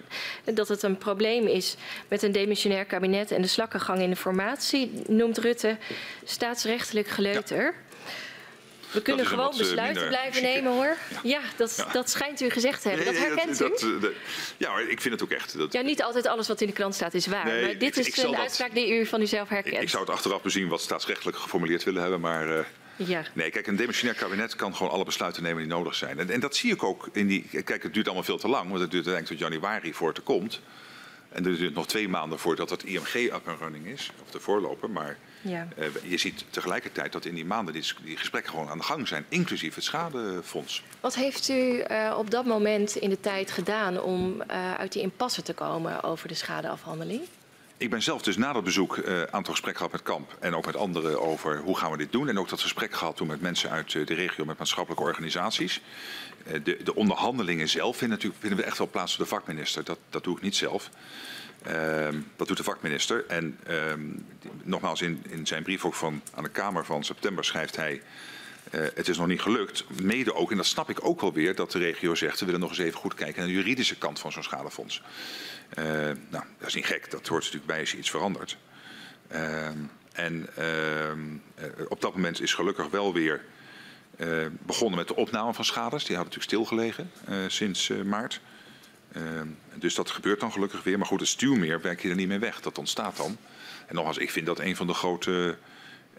Ja. 0.45 0.53
Dat 0.53 0.69
het 0.69 0.83
een 0.83 0.99
probleem 0.99 1.47
is 1.47 1.77
met 2.09 2.23
een 2.23 2.33
demissionair 2.33 2.85
kabinet 2.85 3.31
en 3.31 3.43
de 3.43 3.49
slakkengang 3.49 4.01
in 4.01 4.11
de 4.11 4.17
formatie, 4.17 5.03
noemt 5.07 5.39
Rutte 5.39 5.77
staatsrechtelijk 6.25 7.09
geleuter. 7.09 7.63
Ja. 7.63 7.88
We 8.91 9.03
kunnen 9.03 9.27
gewoon 9.27 9.55
besluiten 9.57 10.09
blijven 10.09 10.43
nemen 10.43 10.73
hoor. 10.73 10.97
Ja, 11.23 11.41
dat, 11.57 11.87
dat 11.93 12.11
schijnt 12.11 12.41
u 12.41 12.51
gezegd 12.51 12.83
te 12.83 12.89
hebben. 12.89 13.07
Dat 13.07 13.17
herkent 13.17 13.59
dat, 13.59 13.83
u? 13.83 13.99
Dat, 13.99 14.13
ja, 14.57 14.79
ik 14.79 15.01
vind 15.01 15.15
het 15.15 15.23
ook 15.23 15.31
echt. 15.31 15.57
ja, 15.71 15.81
niet 15.81 16.03
altijd 16.03 16.27
alles 16.27 16.49
wat 16.49 16.61
in 16.61 16.67
de 16.67 16.73
krant 16.73 16.95
staat 16.95 17.15
is 17.15 17.27
waar. 17.27 17.45
Nee, 17.45 17.65
maar 17.65 17.79
dit 17.79 17.97
is 17.97 18.23
een 18.23 18.37
uitspraak 18.37 18.75
die 18.75 18.99
u 18.99 19.07
van 19.07 19.21
uzelf 19.21 19.49
herkent. 19.49 19.83
Ik, 19.83 19.89
zou 19.89 20.05
het 20.05 20.13
achteraf 20.13 20.43
bezien 20.43 20.69
wat 20.69 20.81
staatsrechtelijk 20.81 21.37
geformuleerd 21.37 21.85
willen 21.85 22.01
hebben. 22.01 22.21
Maar 22.21 22.49
uh, 22.49 22.59
ja. 22.97 23.23
nee, 23.33 23.51
kijk, 23.51 23.67
een 23.67 23.77
demissionair 23.77 24.19
kabinet 24.19 24.57
kan 24.57 24.77
gewoon 24.77 24.93
alle 24.93 25.05
besluiten 25.05 25.43
nemen 25.43 25.59
die 25.59 25.73
nodig 25.73 25.95
zijn. 25.95 26.19
En, 26.19 26.31
en, 26.31 26.41
dat 26.41 26.57
zie 26.57 26.73
ik 26.73 26.83
ook 26.83 27.09
in 27.13 27.27
die. 27.27 27.63
Kijk, 27.65 27.83
het 27.83 27.95
duurt 27.95 28.07
allemaal 28.07 28.25
veel 28.25 28.39
te 28.39 28.49
lang, 28.49 28.69
want 28.69 28.81
het 28.81 28.91
duurt 28.91 29.07
uiteindelijk 29.07 29.41
tot 29.41 29.51
januari 29.53 29.95
voor 29.95 30.09
het 30.09 30.17
er 30.17 30.23
komt. 30.23 30.61
En 31.29 31.47
er 31.47 31.57
duurt 31.57 31.75
nog 31.75 31.87
twee 31.87 32.09
maanden 32.09 32.39
voordat 32.39 32.71
het 32.71 32.83
IMG 32.83 33.15
up 33.15 33.49
and 33.49 33.61
running 33.61 33.87
is, 33.87 34.11
of 34.23 34.31
de 34.31 34.41
voorloper. 34.41 34.91
Maar 34.91 35.17
ja. 35.41 35.69
Uh, 35.79 35.87
je 36.03 36.17
ziet 36.17 36.45
tegelijkertijd 36.51 37.13
dat 37.13 37.25
in 37.25 37.35
die 37.35 37.45
maanden 37.45 37.75
die, 37.75 37.85
die, 38.05 38.17
gesprekken 38.17 38.53
gewoon 38.53 38.69
aan 38.69 38.79
de 38.79 38.85
gang 38.85 39.09
zijn, 39.09 39.25
inclusief 39.29 39.75
het 39.75 39.85
schadefonds. 39.85 40.83
Wat 41.01 41.15
heeft 41.15 41.49
u 41.49 41.85
uh, 41.91 42.15
op 42.19 42.31
dat 42.31 42.45
moment 42.45 42.97
in 42.97 43.11
de 43.11 43.21
tijd 43.21 43.51
gedaan 43.51 44.01
om 44.01 44.43
uh, 44.51 44.75
uit 44.75 44.93
die 44.93 45.03
impasse 45.03 45.43
te 45.43 45.55
komen 45.55 46.03
over 46.03 46.29
de 46.29 46.35
schadeafhandeling? 46.35 47.23
Ik 47.77 47.91
ben 47.91 48.03
zelf 48.03 48.23
dus 48.23 48.37
na 48.37 48.53
dat 48.53 48.65
bezoek 48.65 48.97
een 48.97 49.33
aantal 49.33 49.53
gesprekken 49.53 49.85
gehad 49.85 49.93
met 49.93 50.03
Kamp 50.03 50.37
en 50.41 50.55
ook 50.55 50.67
met 50.67 50.77
anderen 50.77 51.21
over 51.21 51.59
hoe 51.59 51.77
gaan 51.77 51.91
we 51.91 51.97
dit 51.97 52.13
doen. 52.13 52.29
En 52.29 52.39
ook 52.39 52.49
dat 52.49 52.61
gesprek 52.61 52.95
gehad 52.95 53.17
toen 53.17 53.27
met 53.27 53.41
mensen 53.41 53.71
uit 53.71 53.93
de 53.93 54.15
regio, 54.15 54.45
met 54.45 54.59
maatschappelijke 54.59 55.05
organisaties. 55.05 55.81
De, 56.63 56.83
de 56.85 56.95
onderhandelingen 56.95 57.69
zelf 57.69 57.97
vinden, 57.97 58.17
natuurlijk, 58.17 58.41
vinden 58.41 58.59
we 58.59 58.65
echt 58.65 58.79
wel 58.79 58.89
plaats 58.89 59.17
door 59.17 59.27
de 59.27 59.35
vakminister. 59.35 59.85
Dat, 59.85 59.99
dat 60.11 60.25
doe 60.25 60.37
ik 60.37 60.43
niet 60.43 60.57
zelf. 60.57 60.91
Uh, 61.67 62.09
dat 62.37 62.49
doet 62.49 62.57
de 62.57 62.63
vakminister. 62.63 63.25
En 63.27 63.59
uh, 63.71 63.77
nogmaals, 64.63 65.03
in, 65.03 65.23
in, 65.29 65.47
zijn 65.47 65.63
brief 65.63 65.85
ook 65.85 65.95
van, 65.95 66.23
aan 66.35 66.43
de 66.43 66.51
Kamer 66.51 66.85
van 66.85 67.05
september 67.05 67.45
schrijft 67.45 67.77
hij... 67.77 68.03
Uh, 68.75 68.81
het 68.95 69.09
is 69.09 69.17
nog 69.17 69.27
niet 69.27 69.41
gelukt. 69.41 69.85
Mede 70.03 70.35
ook, 70.35 70.51
en 70.51 70.57
dat 70.57 70.67
snap 70.67 70.91
ik 70.91 71.05
ook 71.05 71.21
wel 71.21 71.33
weer, 71.33 71.55
dat 71.55 71.73
de 71.73 71.79
regio 71.79 72.15
zegt... 72.15 72.41
we 72.41 72.45
willen 72.45 72.61
nog 72.61 72.71
eens 72.71 72.79
even 72.79 72.99
goed 72.99 73.15
kijken 73.15 73.39
naar 73.39 73.49
de 73.49 73.55
juridische 73.55 73.99
kant 73.99 74.19
van 74.19 74.33
zo'n 74.33 74.43
schadefonds. 74.43 75.03
Uh, 75.79 75.85
nou, 76.29 76.45
dat 76.59 76.69
is 76.69 76.75
niet 76.75 76.87
gek. 76.87 77.11
Dat 77.11 77.27
hoort 77.27 77.43
natuurlijk 77.43 77.67
bij 77.67 77.81
als 77.81 77.91
je 77.91 77.99
iets 77.99 78.11
verandert. 78.11 78.57
Ehm, 79.29 79.79
en 80.13 80.49
ehm, 80.57 81.21
eh, 81.55 81.67
op 81.89 82.01
dat 82.01 82.15
moment 82.15 82.41
is 82.41 82.55
gelukkig 82.55 82.89
wel 82.89 83.13
weer 83.13 83.45
begonnen 84.63 84.99
met 84.99 85.09
de 85.09 85.17
opname 85.17 85.55
van 85.55 85.65
schades. 85.65 86.05
Die 86.05 86.17
hadden 86.17 86.35
natuurlijk 86.35 86.69
stilgelegen 86.69 87.11
sinds 87.49 87.93
maart. 88.05 88.41
Ehm, 89.13 89.49
dus 89.75 89.95
dat 89.95 90.11
gebeurt 90.11 90.41
dan 90.41 90.53
gelukkig 90.53 90.83
weer. 90.83 90.99
Maar 90.99 91.07
goed, 91.07 91.21
het 91.21 91.29
stuwmeer 91.29 91.81
werk 91.81 92.03
je 92.03 92.09
er 92.09 92.15
niet 92.15 92.29
mee 92.29 92.39
weg. 92.39 92.61
Dat 92.61 92.79
ontstaat 92.79 93.17
dan. 93.17 93.37
En 93.87 93.95
nogmaals, 93.95 94.19
ik 94.19 94.31
vind 94.31 94.47
dat 94.47 94.59
een 94.59 94.77
van 94.77 94.87
de 94.87 94.95
grote, 94.95 95.57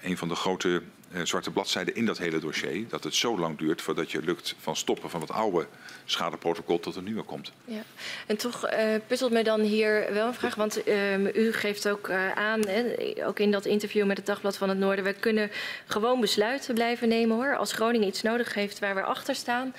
een 0.02 0.18
van 0.18 0.28
de 0.28 0.36
grote 0.36 0.82
uh, 1.12 1.22
zwarte 1.24 1.52
bladzijden 1.52 1.96
in 1.96 2.06
dat 2.06 2.18
hele 2.18 2.40
dossier. 2.40 2.88
Dat 2.88 3.04
het 3.04 3.16
zo 3.16 3.40
lang 3.40 3.58
duurt 3.58 3.82
voordat 3.82 4.12
je 4.12 4.22
lukt 4.22 4.56
van 4.60 4.76
stoppen 4.76 5.10
van 5.10 5.22
het 5.22 5.32
oude 5.32 5.68
schadeprotocol 6.06 6.80
tot 6.80 6.96
een 6.96 7.04
nieuwe 7.04 7.24
komt. 7.24 7.52
Ja. 7.66 7.82
En 8.26 8.38
toch 8.38 8.72
uh, 8.72 8.80
puzzelt 9.08 9.32
me 9.32 9.44
dan 9.44 9.62
hier 9.62 10.14
wel 10.14 10.28
een 10.28 10.34
vraag. 10.34 10.56
Want 10.56 10.88
uh, 10.88 11.36
u 11.36 11.54
geeft 11.54 11.90
ook 11.90 12.08
uh, 12.08 12.32
aan, 12.32 12.68
hè, 12.68 12.94
ook 13.26 13.40
in 13.40 13.52
dat 13.52 13.66
interview 13.66 14.06
met 14.06 14.18
het 14.18 14.26
Dagblad 14.26 14.58
van 14.58 14.70
het 14.70 14.78
Noorden... 14.78 15.06
we 15.06 15.14
kunnen 15.14 15.52
gewoon 15.86 16.20
besluiten 16.20 16.74
blijven 16.74 17.08
nemen 17.08 17.36
hoor. 17.36 17.56
Als 17.56 17.72
Groningen 17.72 18.08
iets 18.08 18.22
nodig 18.22 18.54
heeft 18.54 18.80
waar 18.80 18.96
we 18.96 19.04
achter 19.04 19.36
staan 19.36 19.74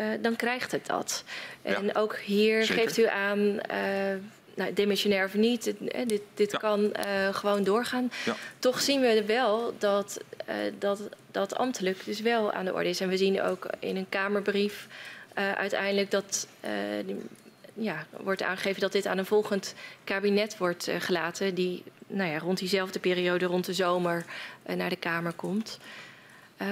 uh, 0.00 0.06
dan 0.20 0.36
krijgt 0.36 0.72
het 0.72 0.86
dat. 0.86 1.24
En 1.62 1.86
ja, 1.86 1.92
ook 1.92 2.16
hier 2.16 2.64
zeker. 2.64 2.82
geeft 2.82 2.98
u 2.98 3.06
aan, 3.06 3.38
uh, 3.38 4.14
nou, 4.58 4.72
demissionair 4.72 5.24
of 5.24 5.34
niet, 5.34 5.64
dit, 5.64 5.80
eh, 5.80 6.06
dit, 6.06 6.22
dit 6.34 6.50
ja. 6.50 6.58
kan 6.58 6.80
uh, 6.80 7.34
gewoon 7.34 7.64
doorgaan. 7.64 8.10
Ja. 8.24 8.36
Toch 8.58 8.80
zien 8.80 9.00
we 9.00 9.24
wel 9.24 9.74
dat, 9.78 10.20
dat 10.78 11.00
dat 11.30 11.56
ambtelijk 11.56 12.04
dus 12.04 12.20
wel 12.20 12.52
aan 12.52 12.64
de 12.64 12.74
orde 12.74 12.88
is. 12.88 13.00
En 13.00 13.08
we 13.08 13.16
zien 13.16 13.42
ook 13.42 13.66
in 13.78 13.96
een 13.96 14.08
Kamerbrief 14.08 14.86
uiteindelijk 15.34 16.10
dat 16.10 16.46
ja, 17.74 18.06
wordt 18.20 18.42
aangegeven 18.42 18.80
dat 18.80 18.92
dit 18.92 19.06
aan 19.06 19.18
een 19.18 19.26
volgend 19.26 19.74
kabinet 20.04 20.58
wordt 20.58 20.88
gelaten, 20.98 21.54
die 21.54 21.82
nou 22.06 22.30
ja, 22.30 22.38
rond 22.38 22.58
diezelfde 22.58 22.98
periode, 22.98 23.46
rond 23.46 23.64
de 23.64 23.74
zomer, 23.74 24.24
naar 24.76 24.90
de 24.90 24.96
Kamer 24.96 25.32
komt. 25.32 25.78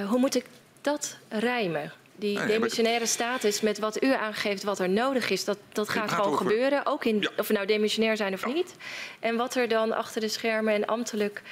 hoe 0.08 0.18
moet 0.18 0.34
ik 0.34 0.44
dat 0.80 1.16
rijmen? 1.28 1.92
Die 2.18 2.38
nee, 2.38 2.46
demissionaire 2.46 3.06
status 3.06 3.60
met 3.60 3.78
wat 3.78 4.02
u 4.02 4.12
aangeeft 4.12 4.62
wat 4.62 4.78
er 4.78 4.88
nodig 4.88 5.30
is, 5.30 5.44
dat, 5.44 5.58
dat 5.72 5.88
gaat 5.88 6.10
gewoon 6.10 6.32
over... 6.32 6.46
gebeuren. 6.46 6.86
Ook 6.86 7.04
in, 7.04 7.20
ja. 7.20 7.30
of 7.36 7.46
we 7.48 7.54
nou 7.54 7.66
demissionair 7.66 8.16
zijn 8.16 8.34
of 8.34 8.46
ja. 8.46 8.52
niet. 8.52 8.74
En 9.20 9.36
wat 9.36 9.54
er 9.54 9.68
dan 9.68 9.92
achter 9.92 10.20
de 10.20 10.28
schermen 10.28 10.74
en 10.74 10.84
ambtelijk 10.84 11.42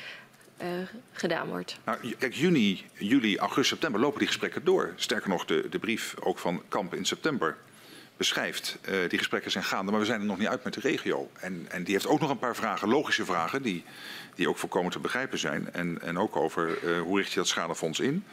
uh, 0.63 0.69
gedaan 1.13 1.49
wordt. 1.49 1.79
Nou, 1.85 2.15
kijk, 2.19 2.35
juni, 2.35 2.85
juli, 2.93 3.39
augustus, 3.39 3.69
september 3.69 4.01
lopen 4.01 4.19
die 4.19 4.29
gesprekken 4.29 4.65
door. 4.65 4.93
Sterker 4.97 5.29
nog, 5.29 5.45
de, 5.45 5.67
de 5.71 5.79
brief 5.79 6.15
ook 6.21 6.39
van 6.39 6.63
Kamp 6.69 6.95
in 6.95 7.05
september 7.05 7.57
beschrijft. 8.17 8.79
Uh, 8.89 9.09
die 9.09 9.19
gesprekken 9.19 9.51
zijn 9.51 9.65
gaande, 9.65 9.91
maar 9.91 10.01
we 10.01 10.07
zijn 10.07 10.21
er 10.21 10.27
nog 10.27 10.39
niet 10.39 10.49
uit 10.49 10.65
met 10.65 10.75
de 10.75 10.81
regio. 10.81 11.31
En, 11.41 11.67
en 11.69 11.85
die 11.85 11.93
heeft 11.93 12.07
ook 12.07 12.21
nog 12.21 12.31
een 12.31 12.39
paar 12.39 12.57
vragen, 12.57 12.89
logische 12.89 13.25
vragen, 13.25 13.63
die, 13.63 13.85
die 14.35 14.49
ook 14.49 14.59
voorkomen 14.59 14.93
te 14.93 14.99
begrijpen 14.99 15.39
zijn. 15.39 15.73
En, 15.73 16.01
en 16.03 16.19
ook 16.19 16.37
over 16.37 16.83
uh, 16.83 17.01
hoe 17.01 17.19
richt 17.19 17.31
je 17.31 17.39
dat 17.39 17.49
schadefonds 17.49 18.01
in. 18.01 18.25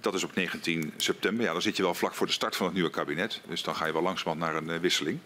Dat 0.00 0.14
is 0.14 0.24
op 0.24 0.34
19 0.34 0.92
september. 0.96 1.44
Ja, 1.44 1.52
dan 1.52 1.62
zit 1.62 1.76
je 1.76 1.82
wel 1.82 1.94
vlak 1.94 2.14
voor 2.14 2.26
de 2.26 2.32
start 2.32 2.56
van 2.56 2.66
het 2.66 2.74
nieuwe 2.74 2.90
kabinet. 2.90 3.40
Dus 3.48 3.62
dan 3.62 3.76
ga 3.76 3.86
je 3.86 3.92
wel 3.92 4.02
langzamerhand 4.02 4.52
naar 4.52 4.62
een 4.62 4.76
uh, 4.76 4.80
wisseling. 4.80 5.18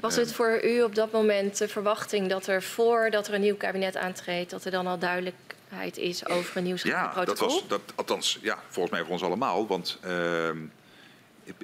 Was 0.00 0.16
het 0.16 0.32
voor 0.32 0.64
u 0.64 0.82
op 0.82 0.94
dat 0.94 1.12
moment 1.12 1.58
de 1.58 1.68
verwachting 1.68 2.28
dat 2.28 2.46
er 2.46 2.62
voordat 2.62 3.28
er 3.28 3.34
een 3.34 3.40
nieuw 3.40 3.56
kabinet 3.56 3.96
aantreedt, 3.96 4.50
dat 4.50 4.64
er 4.64 4.70
dan 4.70 4.86
al 4.86 4.98
duidelijkheid 4.98 5.96
is 5.96 6.26
over 6.26 6.56
een 6.56 6.64
nieuw 6.64 6.76
ja, 6.82 7.06
protocol? 7.06 7.24
Dat 7.24 7.38
was, 7.38 7.68
dat, 7.68 7.80
althans, 7.94 8.38
ja, 8.42 8.58
volgens 8.68 8.94
mij 8.94 9.02
voor 9.04 9.12
ons 9.12 9.22
allemaal. 9.22 9.66
Want 9.66 9.98
uh, 10.04 10.50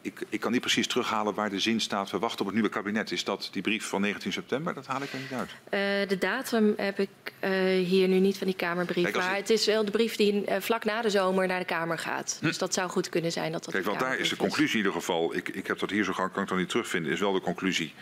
ik, 0.03 0.21
ik, 0.29 0.41
kan 0.41 0.53
niet 0.53 0.61
precies 0.61 0.87
terughalen 0.87 1.35
waar 1.35 1.51
de 1.51 1.61
zin 1.61 1.81
staat. 1.81 2.11
We 2.11 2.19
wachten 2.19 2.41
op 2.41 2.47
het 2.47 2.55
nieuwe 2.55 2.69
kabinet. 2.69 3.11
Is 3.11 3.25
dat 3.25 3.49
die 3.53 3.63
brief 3.63 3.85
van 3.85 4.01
19 4.01 4.33
september? 4.33 4.75
Dat 4.75 4.87
haal 4.87 5.03
ik 5.03 5.13
er 5.13 5.19
niet 5.19 5.33
uit. 5.33 5.51
Uh, 5.51 6.09
de 6.09 6.19
datum 6.19 6.75
heb 6.77 6.99
ik 6.99 7.09
uh, 7.45 7.51
hier 7.87 8.09
nu 8.09 8.19
niet 8.19 8.39
van 8.39 8.47
die 8.47 8.57
Kamerbrief. 8.57 9.05
Kijk, 9.05 9.17
maar 9.17 9.31
het... 9.31 9.39
het 9.39 9.51
is 9.51 9.67
wel 9.67 9.85
de 9.85 9.91
brief 9.91 10.17
die 10.17 10.33
uh, 10.49 10.57
vlak 10.61 10.85
na 10.85 11.03
de 11.03 11.11
zomer 11.11 11.47
naar 11.47 11.59
de 11.59 11.65
Kamer 11.65 11.99
gaat. 11.99 12.37
Hm. 12.41 12.47
Dus 12.47 12.59
dat 12.59 12.75
zou 12.75 12.91
goed 12.91 13.09
kunnen 13.09 13.33
zijn 13.33 13.53
dat 13.53 13.65
dat. 13.65 13.75
Kijk, 13.75 13.87
want 13.87 13.99
daar 13.99 14.19
is 14.19 14.29
de 14.29 14.37
conclusie 14.37 14.79
in 14.79 14.85
ieder 14.85 14.93
geval. 14.93 15.35
Ik, 15.35 15.49
ik 15.49 15.67
heb 15.67 15.79
dat 15.79 15.91
hier 15.91 16.05
zo 16.05 16.13
gauw, 16.13 16.31
kan 16.31 16.43
ik 16.43 16.49
dan 16.49 16.59
niet 16.59 16.69
terugvinden. 16.69 17.13
Is 17.13 17.21
wel 17.21 17.33
de 17.33 17.41
conclusie. 17.41 17.95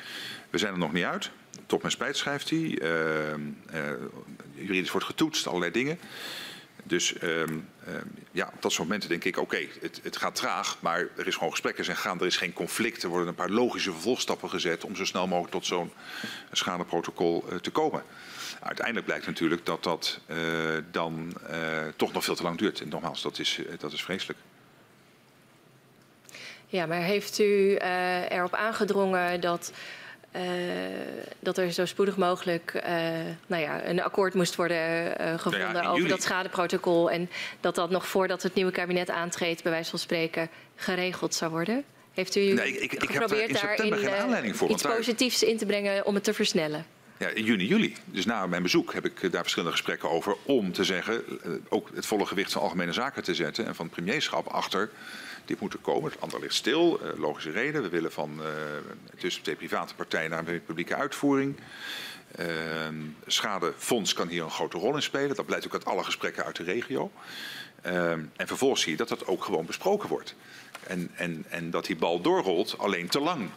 We 0.51 0.59
zijn 0.59 0.73
er 0.73 0.79
nog 0.79 0.93
niet 0.93 1.05
uit. 1.05 1.31
Tot 1.67 1.81
mijn 1.81 1.93
spijt 1.93 2.17
schrijft 2.17 2.51
hij. 2.51 2.79
juridisch 4.55 4.91
wordt 4.91 5.07
getoetst, 5.07 5.47
allerlei 5.47 5.73
dingen. 5.73 5.99
Dus 6.87 7.23
um, 7.23 7.69
um, 7.89 8.13
ja, 8.33 8.51
op 8.55 8.63
dat 8.63 8.73
soort 8.73 8.85
momenten 8.85 9.09
denk 9.09 9.25
ik, 9.25 9.39
oké, 9.39 9.67
het, 9.81 10.01
het, 10.03 10.17
gaat 10.17 10.35
traag, 10.35 10.77
maar 10.81 11.07
er 11.17 11.27
is 11.27 11.35
gewoon 11.35 11.51
gesprekken 11.51 11.85
zijn 11.85 11.97
gaan, 11.97 12.21
er 12.21 12.27
is 12.27 12.37
geen 12.37 12.53
conflict, 12.53 13.03
er 13.03 13.09
worden 13.09 13.29
een 13.29 13.35
paar 13.35 13.51
logische 13.51 13.93
vervolgstappen 13.93 14.51
gezet 14.51 14.85
om 14.85 14.97
zo 14.97 15.05
snel 15.05 15.27
mogelijk 15.27 15.53
tot 15.53 15.67
zo'n 15.67 15.93
schadeprotocol 16.53 17.45
uh, 17.49 17.59
te 17.59 17.71
komen. 17.71 18.03
Uiteindelijk 18.61 19.07
blijkt 19.07 19.27
natuurlijk 19.27 19.67
dat 19.67 19.83
dat 19.83 20.21
uh, 20.27 20.37
dan 20.91 21.33
uh, 21.51 21.59
toch 21.97 22.13
nog 22.13 22.25
veel 22.25 22.35
te 22.35 22.43
lang 22.43 22.59
duurt. 22.59 22.81
En 22.81 22.89
nogmaals, 22.89 23.23
dat 23.23 23.39
is, 23.39 23.61
dat 23.79 23.93
is 23.93 24.03
vreselijk. 24.03 24.39
Ja, 26.67 26.87
maar 26.87 27.01
heeft 27.01 27.39
u 27.39 27.77
erop 28.29 28.55
aangedrongen 28.55 29.41
dat 29.41 29.73
uh, 30.37 30.43
dat 31.41 31.59
er 31.59 31.73
zo 31.73 31.85
spoedig 31.85 32.17
mogelijk 32.17 32.73
uh, 32.75 32.83
nou 33.47 33.63
ja, 33.63 33.85
een 33.85 34.03
akkoord 34.03 34.35
moest 34.35 34.57
worden 34.57 35.07
uh, 35.21 35.39
gevonden 35.39 35.73
nou 35.73 35.85
ja, 35.85 35.91
over 35.91 36.09
dat 36.09 36.23
schadeprotocol. 36.23 37.11
En 37.11 37.31
dat 37.61 37.75
dat 37.75 37.91
nog 37.91 38.07
voordat 38.07 38.43
het 38.43 38.55
nieuwe 38.55 38.73
kabinet 38.73 39.11
aantreedt, 39.11 39.63
bij 39.63 39.73
wijze 39.73 39.91
van 39.91 39.99
spreken, 39.99 40.49
geregeld 40.77 41.35
zou 41.35 41.51
worden. 41.51 41.85
Heeft 42.13 42.37
u 42.37 42.41
nee, 42.41 42.79
ik, 42.79 42.93
ik, 42.93 43.11
geprobeerd 43.11 43.51
heb 43.51 43.61
daar 43.61 43.87
in 43.87 43.93
geen 43.93 44.55
voor, 44.55 44.71
iets 44.71 44.83
daar... 44.83 44.97
positiefs 44.97 45.43
in 45.43 45.57
te 45.57 45.67
brengen 45.67 46.07
om 46.07 46.15
het 46.15 46.25
te 46.25 46.35
versnellen? 46.35 46.87
ja, 47.19 47.29
in 47.29 47.45
juni, 47.45 47.67
juli. 47.67 47.97
Dus 48.05 48.25
na 48.25 48.47
mijn 48.47 48.63
bezoek 48.63 48.93
heb 48.93 49.05
ik 49.05 49.33
daar 49.33 49.41
verschillende 49.41 49.77
gesprekken 49.77 50.11
over 50.11 50.37
om 50.43 50.73
te 50.73 50.85
zeggen, 50.85 51.23
ook 51.69 51.91
het 51.95 52.07
volle 52.07 52.27
gewicht 52.27 52.53
van 52.53 52.63
algemene 52.63 52.93
zaken 52.93 53.23
te 53.23 53.35
zetten 53.35 53.67
en 53.67 53.75
van 53.75 53.85
het 53.85 53.95
premierschap 53.95 54.47
achter 54.47 54.91
dit 55.45 55.61
moet 55.61 55.73
er 55.73 55.79
komen. 55.79 56.11
Het 56.11 56.21
ander 56.21 56.41
ligt 56.41 56.55
stil. 56.55 57.01
Uh, 57.03 57.19
logische 57.19 57.51
reden. 57.51 57.83
We 57.83 57.89
willen 57.89 58.13
van 58.13 58.41
uh, 58.41 58.47
tussen 59.19 59.43
twee 59.43 59.57
private 59.57 59.95
partijen 59.95 60.31
naar 60.31 60.49
een 60.49 60.65
publieke 60.65 60.95
uitvoering. 60.95 61.57
Uh, 62.41 62.47
schadefonds 63.27 64.13
kan 64.13 64.29
hier 64.29 64.43
een 64.43 64.51
grote 64.51 64.79
rol 64.79 64.95
in 64.95 65.03
spelen. 65.03 65.37
Dat 65.37 65.47
blijkt 65.47 65.67
ook 65.67 65.73
uit 65.73 65.85
alle 65.85 66.05
gesprekken 66.05 66.45
uit 66.45 66.57
de 66.57 66.63
regio. 66.63 67.11
en 67.83 68.47
vervolgens 68.47 68.83
zie 68.83 68.91
je 68.91 68.97
dat 68.97 69.09
dat 69.09 69.27
ook 69.27 69.45
gewoon 69.45 69.67
besproken 69.67 70.09
wordt. 70.09 70.35
En, 70.87 71.11
en, 71.15 71.45
en 71.49 71.71
dat 71.71 71.87
die 71.87 71.97
bal 71.97 72.21
doorrolt, 72.21 72.79
alleen 72.79 73.09
te 73.09 73.21
lang. 73.21 73.51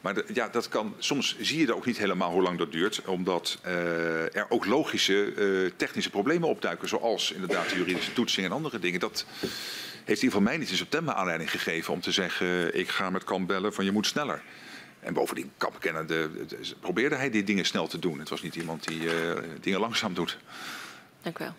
Maar 0.00 0.14
de, 0.14 0.24
ja, 0.32 0.48
dat 0.48 0.68
kan, 0.68 0.94
soms 0.98 1.36
zie 1.40 1.58
je 1.58 1.66
er 1.66 1.74
ook 1.74 1.86
niet 1.86 1.98
helemaal 1.98 2.30
hoe 2.30 2.42
lang 2.42 2.58
dat 2.58 2.72
duurt, 2.72 3.02
omdat 3.04 3.58
uh, 3.66 4.36
er 4.36 4.46
ook 4.48 4.66
logische 4.66 5.34
uh, 5.34 5.70
technische 5.76 6.10
problemen 6.10 6.48
opduiken, 6.48 6.88
zoals 6.88 7.32
inderdaad 7.32 7.68
de 7.68 7.76
juridische 7.76 8.12
toetsing 8.12 8.46
en 8.46 8.52
andere 8.52 8.78
dingen. 8.78 9.00
Dat, 9.00 9.24
heeft 10.10 10.22
hij 10.22 10.30
van 10.30 10.42
mij 10.42 10.56
niet 10.56 10.70
in 10.70 10.76
september 10.76 11.14
aanleiding 11.14 11.50
gegeven 11.50 11.92
om 11.92 12.00
te 12.00 12.12
zeggen: 12.12 12.78
ik 12.78 12.88
ga 12.88 13.10
met 13.10 13.24
Kamp 13.24 13.48
bellen 13.48 13.72
van 13.72 13.84
je 13.84 13.92
moet 13.92 14.06
sneller. 14.06 14.42
En 15.00 15.14
bovendien, 15.14 15.52
Kamp 15.56 15.80
kennende, 15.80 16.30
probeerde 16.80 17.16
hij 17.16 17.30
die 17.30 17.44
dingen 17.44 17.64
snel 17.64 17.86
te 17.86 17.98
doen. 17.98 18.18
Het 18.18 18.28
was 18.28 18.42
niet 18.42 18.54
iemand 18.54 18.86
die 18.86 19.00
uh, 19.00 19.12
dingen 19.60 19.80
langzaam 19.80 20.14
doet. 20.14 20.38
Dank 21.22 21.38
u 21.38 21.44
wel. 21.44 21.54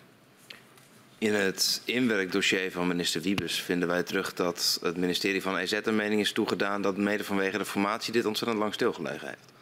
In 1.18 1.34
het 1.34 1.82
inwerkdossier 1.84 2.72
van 2.72 2.86
minister 2.86 3.20
Wiebes 3.20 3.60
vinden 3.60 3.88
wij 3.88 4.02
terug 4.02 4.34
dat 4.34 4.78
het 4.82 4.96
ministerie 4.96 5.42
van 5.42 5.56
EZ 5.56 5.72
een 5.82 5.96
mening 5.96 6.20
is 6.20 6.32
toegedaan 6.32 6.82
dat 6.82 6.96
mede 6.96 7.24
vanwege 7.24 7.58
de 7.58 7.64
formatie 7.64 8.12
dit 8.12 8.24
ontzettend 8.24 8.60
lang 8.60 8.74
stilgelegen 8.74 9.28
heeft. 9.28 9.52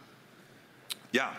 Ja, 1.11 1.33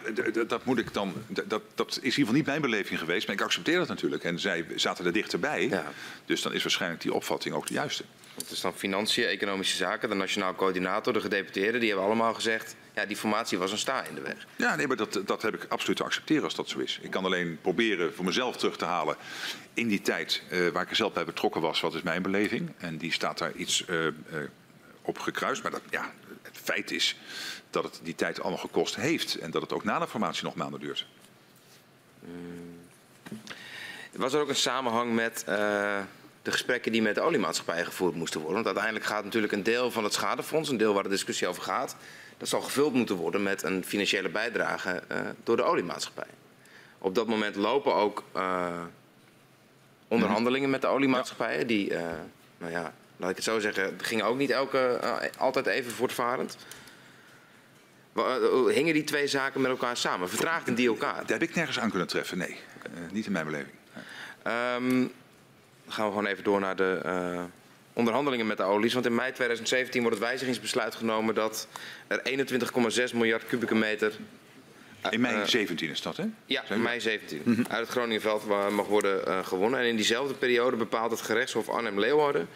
dat 0.48 0.66
moet 0.66 0.78
ik 0.78 0.94
dan. 0.94 1.14
Dat, 1.28 1.62
dat 1.76 1.90
is 1.90 1.96
in 1.98 2.04
ieder 2.04 2.20
geval 2.20 2.34
niet 2.34 2.46
mijn 2.46 2.62
beleving 2.62 3.00
geweest, 3.00 3.28
maar 3.28 3.36
ik 3.36 3.42
accepteer 3.42 3.78
dat 3.78 3.88
natuurlijk. 3.88 4.24
En 4.24 4.40
zij 4.40 4.66
zaten 4.76 5.06
er 5.06 5.14
dichterbij. 5.14 5.68
Ja. 5.68 5.92
Dus 6.26 6.42
dan 6.42 6.54
is 6.54 6.62
waarschijnlijk 6.62 7.02
die 7.02 7.14
opvatting 7.14 7.56
ook 7.56 7.68
de 7.68 7.74
juiste. 7.74 8.04
Het 8.36 8.52
is 8.52 8.62
dan 8.62 8.74
financiën, 8.74 9.26
economische 9.26 9.76
zaken, 9.76 10.10
de 10.10 10.16
nationaal 10.16 10.56
coördinator, 10.56 11.14
de 11.14 11.22
gedeputeerden, 11.22 11.80
die 11.80 11.90
hebben 11.90 12.08
allemaal 12.08 12.34
gezegd. 12.34 12.76
Ja, 12.96 13.06
die 13.06 13.18
formatie 13.18 13.58
was 13.58 13.72
een 13.72 13.78
sta 13.78 14.04
in 14.04 14.16
de 14.16 14.22
weg. 14.22 14.48
Ja, 14.56 14.76
nee, 14.76 14.88
maar 14.88 14.98
dat, 14.98 15.22
dat 15.26 15.42
heb 15.42 15.56
ik 15.56 15.66
absoluut 15.70 15.98
te 15.98 16.04
accepteren 16.04 16.44
als 16.44 16.56
dat 16.56 16.70
zo 16.70 16.80
is. 16.80 17.00
Ik 17.02 17.12
kan 17.12 17.26
alleen 17.26 17.60
proberen 17.62 18.14
voor 18.14 18.26
mezelf 18.26 18.58
terug 18.58 18.78
te 18.78 18.86
halen 18.86 19.16
in 19.74 19.88
die 19.88 20.02
tijd 20.02 20.44
uh, 20.52 20.68
waar 20.68 20.84
ik 20.84 20.90
er 20.90 20.96
zelf 20.96 21.14
bij 21.14 21.26
betrokken 21.26 21.62
was. 21.62 21.82
Wat 21.82 21.94
is 21.94 22.02
mijn 22.02 22.22
beleving? 22.22 22.72
En 22.78 22.98
die 22.98 23.12
staat 23.12 23.38
daar 23.38 23.54
iets 23.56 23.84
uh, 23.90 24.06
uh, 24.06 24.12
op 25.02 25.20
gekruist. 25.20 25.62
Maar 25.62 25.72
dat, 25.72 25.82
ja, 25.90 26.14
het 26.42 26.58
feit 26.64 26.92
is 26.92 27.16
dat 27.72 27.84
het 27.84 28.00
die 28.04 28.16
tijd 28.16 28.42
allemaal 28.42 28.60
gekost 28.60 28.96
heeft. 28.96 29.36
En 29.36 29.52
dat 29.52 29.62
het 29.62 29.74
ook 29.74 29.84
na 29.84 30.00
de 30.00 30.08
formatie 30.08 30.44
nog 30.44 30.56
maanden 30.56 30.80
duurt. 30.80 31.08
Hmm. 32.20 32.80
Was 34.12 34.34
er 34.34 34.42
ook 34.42 34.50
een 34.50 34.56
samenhang 34.56 35.14
met 35.14 35.44
uh, 35.50 35.56
de 36.42 36.52
gesprekken 36.52 36.92
die 36.92 37.02
met 37.02 37.16
de 37.16 37.22
oliemaatschappij 37.22 37.86
gevoerd 37.86 38.16
moesten 38.16 38.40
worden? 38.40 38.64
Want 38.64 38.66
uiteindelijk 38.66 39.06
gaat 39.06 39.24
natuurlijk 39.24 39.54
een 39.54 39.64
deel 39.64 39.92
van 39.92 40.04
het 40.04 40.14
schadefonds, 40.14 40.70
een 40.70 40.78
deel 40.78 40.94
waar 40.94 41.04
de 41.04 41.10
discussie 41.10 41.48
over 41.48 41.64
gaat, 41.64 41.96
dat 42.38 42.48
zal 42.48 42.62
gevuld 42.62 42.94
moeten 42.94 43.16
worden 43.16 43.44
met 43.44 43.64
een 43.64 43.86
financiële 43.86 44.30
bijdrage 44.30 45.04
uh, 45.12 45.20
door 45.44 45.58
de 45.58 45.64
oliemaatschappij. 45.64 46.28
Op 46.98 47.16
dat 47.16 47.28
moment 47.28 47.56
lopen 47.56 47.94
ook 47.94 48.24
uh, 48.36 48.82
onderhandelingen 50.08 50.70
met 50.70 50.82
de 50.82 50.88
oliemaatschappijen. 50.88 51.68
Die, 51.68 51.94
nou 52.58 52.72
ja, 52.72 52.94
laat 53.18 53.30
ik 53.30 53.36
het 53.36 53.46
zo 53.46 53.60
zeggen, 53.60 54.00
gingen 54.02 54.26
ook 54.26 54.38
niet 54.38 54.50
elke, 54.50 55.00
altijd 55.38 55.66
even 55.66 55.92
voortvarend. 55.92 56.58
Eh, 58.16 58.74
hingen 58.74 58.94
die 58.94 59.04
twee 59.04 59.28
zaken 59.28 59.62
met 59.62 59.72
elkaar 59.72 59.98
samen? 59.98 60.30
Vertraagden 60.30 60.76
die 60.76 60.88
elkaar? 60.88 61.16
Daar 61.16 61.40
heb 61.40 61.50
ik 61.50 61.56
nergens 61.56 61.80
aan 61.80 61.90
kunnen 61.90 62.08
treffen, 62.08 62.38
nee. 62.38 62.50
Uh, 62.50 63.12
niet 63.12 63.26
in 63.26 63.32
mijn 63.32 63.46
beleving. 63.46 63.76
Um, 64.48 65.12
dan 65.84 65.94
gaan 65.94 66.06
we 66.06 66.12
gewoon 66.12 66.26
even 66.26 66.44
door 66.44 66.60
naar 66.60 66.76
de 66.76 67.02
uh, 67.06 67.44
onderhandelingen 67.94 68.48
met 68.48 68.58
de 68.58 68.64
olies. 68.64 68.94
Want 68.94 69.06
in 69.06 69.16
mei 69.16 69.32
2017 69.32 70.02
wordt 70.02 70.18
het 70.18 70.28
wijzigingsbesluit 70.28 70.96
genomen 70.96 71.36
dat 71.36 71.68
er 72.08 72.22
21,6 73.10 73.16
miljard 73.16 73.46
kubieke 73.46 73.76
meter... 73.76 74.14
In 75.10 75.22
mei 75.22 75.48
17 75.48 75.90
is 75.90 76.02
dat, 76.02 76.18
hè? 76.18 76.26
Ja, 76.46 76.64
in 76.70 76.82
mei 76.82 77.00
17. 77.00 77.42
Mm 77.44 77.54
-hmm. 77.54 77.66
Uit 77.70 77.80
het 77.80 77.90
Groningenveld 77.90 78.46
mag 78.72 78.88
worden 78.88 79.46
gewonnen. 79.46 79.80
En 79.80 79.86
in 79.86 79.96
diezelfde 79.96 80.34
periode 80.34 80.78
bepaalt 80.78 81.12
het 81.12 81.22
gerechtshof 81.22 81.70
Arnhem-Leeuwarden 81.70 82.48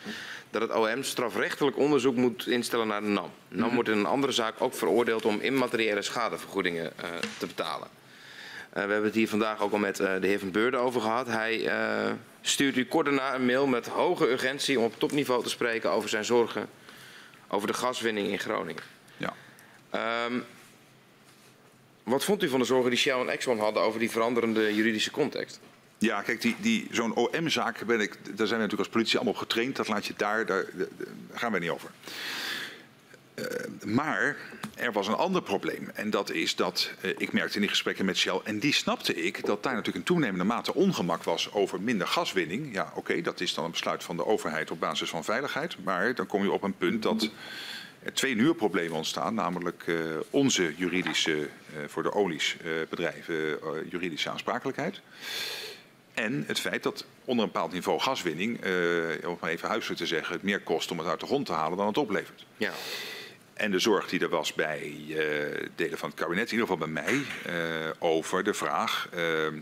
dat 0.60 0.70
het 0.70 0.78
OM 0.78 1.04
strafrechtelijk 1.04 1.78
onderzoek 1.78 2.16
moet 2.16 2.48
instellen 2.48 2.88
naar 2.88 3.02
de 3.02 3.08
NAM. 3.08 3.32
NAM 3.48 3.66
mhm. 3.66 3.74
wordt 3.74 3.90
in 3.90 3.98
een 3.98 4.06
andere 4.06 4.34
zaak 4.34 4.62
ook 4.62 4.74
veroordeeld 4.74 5.26
om 5.26 5.40
immateriële 5.40 6.02
schadevergoedingen 6.02 6.94
uh, 7.04 7.10
te 7.38 7.46
betalen. 7.46 7.88
Uh, 7.88 8.74
we 8.74 8.80
hebben 8.80 9.04
het 9.04 9.14
hier 9.14 9.30
vandaag 9.30 9.62
ook 9.62 9.72
al 9.72 9.78
met 9.78 10.00
uh, 10.00 10.14
de 10.22 10.28
heer 10.28 10.40
Van 10.40 10.52
Beurden 10.52 10.80
over 10.80 11.02
gehad. 11.02 11.28
Hij 11.28 11.72
stuurt 12.42 12.78
u 12.78 12.86
kort 12.86 13.06
daarna 13.06 13.36
een 13.36 13.46
mail 13.46 13.68
met 13.68 13.88
hoge 13.88 14.30
urgentie 14.30 14.80
om 14.80 14.86
op 14.86 15.00
topniveau 15.00 15.44
te 15.44 15.50
spreken 15.50 15.92
over 15.92 16.10
zijn 16.10 16.26
zorgen 16.26 16.70
over 17.48 17.68
de 17.68 17.74
gaswinning 17.74 18.28
in 18.28 18.40
Groningen. 18.40 18.84
Ja. 19.18 19.34
Um, 20.26 20.46
wat 22.04 22.24
vond 22.24 22.44
u 22.44 22.50
van 22.50 22.60
de 22.60 22.66
zorgen 22.66 22.90
die 22.90 23.00
Shell 23.00 23.20
en 23.20 23.30
Exxon 23.30 23.60
hadden 23.60 23.84
over 23.84 24.00
die 24.00 24.12
veranderende 24.12 24.76
juridische 24.76 25.12
context? 25.12 25.60
Ja, 25.98 26.22
kijk, 26.22 26.42
die, 26.42 26.56
die, 26.60 26.88
zo'n 26.92 27.14
OM-zaak, 27.14 27.86
ben 27.86 28.00
ik, 28.00 28.12
daar 28.24 28.48
zijn 28.48 28.60
we 28.60 28.66
natuurlijk 28.66 28.80
als 28.80 28.90
politie 28.90 29.16
allemaal 29.16 29.40
getraind. 29.40 29.76
Dat 29.76 29.88
laat 29.88 30.06
je 30.06 30.14
daar, 30.18 30.46
daar, 30.46 30.66
gaan 31.34 31.52
we 31.52 31.60
niet 31.60 31.70
over. 31.70 31.90
Uh, 33.36 33.46
maar 33.86 34.38
er 34.76 34.92
was 34.92 35.08
een 35.08 35.16
ander 35.16 35.42
probleem. 35.42 35.90
En 35.94 36.10
dat 36.10 36.32
is 36.32 36.56
dat, 36.56 36.92
uh, 37.02 37.12
ik 37.18 37.34
merkte 37.34 37.54
in 37.56 37.62
die 37.62 37.70
gesprekken 37.70 38.06
met 38.06 38.18
Shell, 38.18 38.40
en 38.44 38.60
die 38.60 38.74
snapte 38.74 39.16
ik, 39.16 39.46
dat 39.46 39.64
daar 39.64 39.74
natuurlijk 39.74 39.98
een 39.98 40.14
toenemende 40.14 40.44
mate 40.44 40.74
ongemak 40.74 41.24
was 41.24 41.54
over 41.54 41.82
minder 41.82 42.08
gaswinning. 42.08 42.74
Ja, 42.74 42.92
oké, 42.96 43.22
dat 43.22 43.42
is 43.42 43.54
dan 43.54 43.66
een 43.66 43.72
besluit 43.72 44.04
van 44.04 44.18
de 44.18 44.26
overheid 44.26 44.72
op 44.72 44.80
basis 44.80 45.10
van 45.10 45.24
veiligheid. 45.24 45.84
Maar 45.84 46.16
dan 46.16 46.28
kom 46.28 46.44
je 46.44 46.52
op 46.52 46.64
een 46.64 46.78
punt 46.78 47.04
dat 47.04 47.30
er 48.04 48.14
twee 48.14 48.36
nieuwe 48.36 48.56
problemen 48.56 48.98
ontstaan. 48.98 49.34
Namelijk 49.34 49.84
uh, 49.86 49.98
onze 50.30 50.74
juridische, 50.76 51.50
voor 51.88 52.04
de 52.04 52.14
oliesbedrijven, 52.14 53.60
juridische 53.90 54.30
aansprakelijkheid. 54.30 55.02
En 56.16 56.44
het 56.48 56.60
feit 56.60 56.84
dat 56.84 57.06
onder 57.26 57.46
een 57.46 57.52
bepaald 57.52 57.72
niveau 57.72 58.00
gaswinning, 58.00 58.66
uh, 58.66 59.30
om 59.30 59.38
maar 59.40 59.50
even 59.50 59.68
huiselijk 59.68 60.00
te 60.00 60.08
zeggen, 60.08 60.34
het 60.34 60.44
meer 60.44 60.62
kost 60.62 60.92
om 60.92 60.98
het 60.98 61.08
uit 61.08 61.20
de 61.20 61.26
grond 61.26 61.46
te 61.46 61.52
halen 61.54 61.78
dan 61.78 61.88
het 61.88 61.98
oplevert. 61.98 62.46
Ja. 62.58 62.72
En 63.54 63.72
de 63.72 63.80
zorg 63.80 64.10
die 64.10 64.20
er 64.20 64.30
was 64.30 64.54
bij 64.54 65.06
uh, 65.08 65.18
delen 65.76 65.98
van 65.98 66.10
het 66.10 66.20
kabinet, 66.20 66.52
in 66.52 66.58
ieder 66.58 66.68
geval 66.68 66.88
bij 66.88 67.04
mij, 67.04 67.14
uh, 67.14 67.90
over 68.00 68.44
de 68.44 68.54
vraag, 68.54 69.10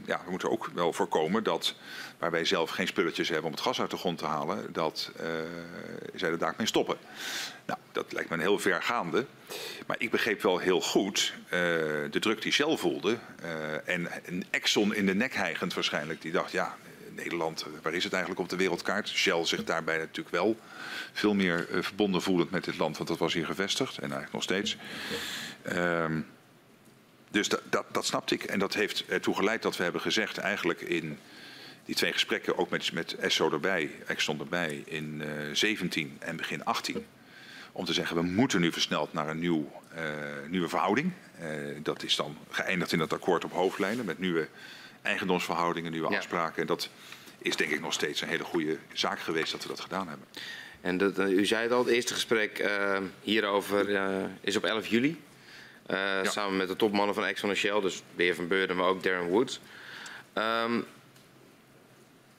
ja, 0.06 0.22
we 0.26 0.30
moeten 0.30 0.52
ook 0.52 0.70
wel 0.74 0.94
voorkomen 0.94 1.44
dat 1.44 1.76
waar 2.18 2.32
wij 2.32 2.46
zelf 2.46 2.70
geen 2.70 2.88
spulletjes 2.88 3.28
hebben 3.28 3.46
om 3.46 3.52
het 3.52 3.62
gas 3.62 3.82
uit 3.82 3.92
de 3.92 3.98
grond 3.98 4.18
te 4.18 4.26
halen, 4.26 4.74
dat 4.74 5.12
zij 6.16 6.30
er 6.30 6.38
daar 6.38 6.54
mee 6.58 6.68
stoppen. 6.68 6.98
Nou, 7.66 7.80
dat 7.92 8.12
lijkt 8.12 8.30
me 8.30 8.36
een 8.36 8.42
heel 8.42 8.60
vergaande. 8.60 9.26
Maar 9.88 9.96
ik 10.00 10.12
begreep 10.12 10.42
wel 10.42 10.58
heel 10.58 10.82
goed 10.82 11.34
uh, 11.46 11.50
de 11.52 12.20
druk 12.20 12.42
die 12.42 12.52
Shell 12.52 12.78
voelde. 12.78 13.18
Uh, 13.44 13.90
en 13.90 14.44
Exxon 14.50 14.96
in 14.96 15.06
de 15.06 15.16
nek 15.16 15.34
hijgend 15.34 15.74
waarschijnlijk. 15.74 16.22
Die 16.22 16.32
dacht, 16.32 16.52
ja, 16.52 16.76
Nederland, 17.10 17.66
waar 17.82 17.94
is 17.94 18.04
het 18.04 18.14
eigenlijk 18.14 18.42
op 18.42 18.50
de 18.50 18.56
wereldkaart? 18.56 19.10
Shell 19.10 19.46
zich 19.46 19.64
daarbij 19.64 19.98
natuurlijk 19.98 20.30
wel 20.30 20.60
veel 21.14 21.34
meer 21.34 21.68
verbonden 21.70 22.22
voelend 22.22 22.52
met 22.52 22.64
dit 22.64 22.78
land. 22.78 22.98
Want 22.98 23.10
dat 23.10 23.18
was 23.18 23.34
hier 23.34 23.46
gevestigd 23.46 23.96
en 23.96 24.02
eigenlijk 24.02 24.34
nog 24.34 24.44
steeds. 24.44 24.78
Uh, 25.74 26.06
dus 27.32 27.50
dat, 27.50 27.62
dat, 27.70 27.86
dat 27.92 28.06
snapte 28.06 28.34
ik. 28.34 28.44
En 28.44 28.60
dat 28.60 28.74
heeft 28.74 29.06
ertoe 29.06 29.36
geleid 29.36 29.62
dat 29.62 29.78
we 29.78 29.84
hebben 29.84 30.02
gezegd 30.02 30.38
eigenlijk 30.38 30.82
in 30.82 31.20
die 31.86 31.96
twee 31.96 32.14
gesprekken, 32.14 32.58
ook 32.58 32.70
met, 32.70 32.92
met 32.92 33.16
ESSO 33.16 33.52
erbij, 33.52 33.92
Exxon 34.06 34.40
erbij, 34.40 34.84
in 34.86 35.22
uh, 35.26 35.54
17 35.54 36.18
en 36.20 36.36
begin 36.36 36.66
18 36.66 37.06
om 37.74 37.86
te 37.86 37.94
zeggen 37.94 38.16
we 38.16 38.22
moeten 38.22 38.62
nu 38.62 38.72
versneld 38.72 39.14
naar 39.14 39.28
een 39.28 39.40
nieuw, 39.40 39.72
uh, 39.96 40.02
nieuwe 40.48 40.68
verhouding. 40.68 41.12
Uh, 41.42 41.48
dat 41.84 42.04
is 42.04 42.16
dan 42.16 42.38
geëindigd 42.50 42.92
in 42.92 43.00
het 43.00 43.14
akkoord 43.14 43.44
op 43.44 43.52
hoofdlijnen 43.52 44.06
met 44.06 44.20
nieuwe 44.20 44.48
eigendomsverhoudingen, 45.02 45.92
nieuwe 45.92 46.10
ja. 46.10 46.18
afspraken. 46.18 46.62
En 46.62 46.68
dat 46.68 46.90
is 47.38 47.56
denk 47.56 47.72
ik 47.72 47.82
nog 47.82 47.94
steeds 47.94 48.22
een 48.22 48.28
hele 48.28 48.44
goede 48.44 48.78
zaak 48.94 49.20
geweest 49.20 49.52
dat 49.52 49.62
we 49.62 49.68
dat 49.68 49.80
gedaan 49.80 50.08
hebben. 50.08 50.28
En 50.82 50.98
dat, 50.98 51.20
uh, 51.20 51.28
u 51.28 51.46
zei 51.46 51.64
het 51.64 51.72
al, 51.72 51.86
het 51.86 51.94
eerste 51.94 52.14
gesprek 52.14 52.70
hierover 53.22 53.90
is 54.42 54.56
op 54.56 54.64
11 54.64 54.88
juli. 54.88 55.22
Ja. 55.88 56.24
Samen 56.24 56.58
met 56.58 56.68
de 56.68 56.76
topmannen 56.76 57.16
van 57.16 57.26
Exxon 57.26 57.50
en 57.50 57.56
Shell, 57.56 57.82
dus 57.82 58.04
de 58.16 58.24
heer 58.24 58.36
Van 58.36 58.48
Beurden, 58.48 58.76
maar 58.76 58.88
ook 58.88 59.04
Darren 59.04 59.28
Woods. 59.28 59.60
Um, 60.34 60.86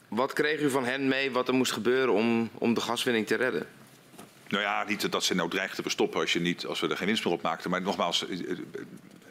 wat 0.08 0.32
kreeg 0.32 0.60
u 0.60 0.70
van 0.70 0.84
hen 0.84 1.08
mee 1.08 1.30
wat 1.30 1.48
er 1.48 1.54
moest 1.54 1.72
gebeuren 1.72 2.14
om, 2.14 2.50
om 2.54 2.74
de 2.74 2.80
gaswinning 2.80 3.26
te 3.26 3.34
redden? 3.34 3.66
Nou 4.54 4.66
ja, 4.66 4.84
niet 4.84 5.12
dat 5.12 5.24
ze 5.24 5.34
nou 5.34 5.50
dreigden 5.50 5.76
te 5.76 5.82
verstoppen 5.82 6.20
als, 6.20 6.32
je 6.32 6.40
niet, 6.40 6.66
als 6.66 6.80
we 6.80 6.88
er 6.88 6.96
geen 6.96 7.06
winst 7.06 7.24
meer 7.24 7.32
op 7.32 7.42
maakten. 7.42 7.70
Maar 7.70 7.82
nogmaals, 7.82 8.28
eh, 8.28 8.50
eh, 8.50 8.58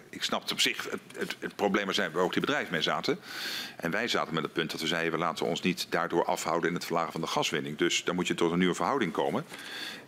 ik 0.10 0.24
snap 0.24 0.52
op 0.52 0.60
zich 0.60 0.90
het, 0.92 1.00
het, 1.18 1.36
het 1.40 1.56
probleem 1.56 1.86
waar, 1.86 1.94
zijn, 1.94 2.12
waar 2.12 2.24
ook 2.24 2.32
die 2.32 2.42
bedrijven 2.42 2.72
mee 2.72 2.82
zaten. 2.82 3.20
En 3.78 3.92
wij 3.92 4.08
zaten 4.08 4.34
met 4.34 4.44
het 4.44 4.54
punt 4.54 4.72
dat 4.72 4.82
we 4.82 4.88
zeiden, 4.88 5.12
we 5.12 5.18
laten 5.18 5.46
ons 5.46 5.62
niet 5.62 5.88
daardoor 5.90 6.26
afhouden 6.26 6.70
in 6.70 6.76
het 6.76 6.86
verlagen 6.86 7.12
van 7.12 7.22
de 7.22 7.28
gaswinning. 7.28 7.78
Dus 7.78 8.04
dan 8.04 8.16
moet 8.16 8.28
je 8.28 8.34
tot 8.34 8.52
een 8.52 8.58
nieuwe 8.58 8.76
verhouding 8.76 9.12
komen. 9.12 9.46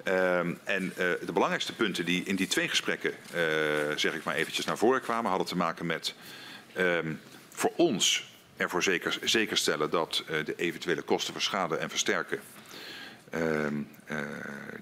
Um, 0.08 0.60
en 0.64 0.94
de 0.96 1.32
belangrijkste 1.34 1.74
punten 1.74 2.06
die 2.06 2.24
in 2.24 2.36
die 2.36 2.48
twee 2.48 2.70
gesprekken, 2.70 3.14
zeg 3.96 4.14
ik 4.14 4.24
maar 4.24 4.36
eventjes, 4.36 4.66
naar 4.66 4.78
voren 4.78 5.02
kwamen, 5.02 5.30
hadden 5.30 5.48
te 5.48 5.58
maken 5.58 5.86
met 5.86 6.16
Ehm, 6.74 7.14
voor 7.50 7.72
ons 7.76 8.34
ervoor 8.58 8.84
zeker, 8.84 9.18
zeker 9.24 9.58
stellen 9.58 9.90
dat 9.90 10.24
de 10.28 10.56
eventuele 10.56 11.02
kosten 11.02 11.34
voor 11.34 11.42
schade 11.42 11.76
en 11.76 11.90
versterken 11.90 12.40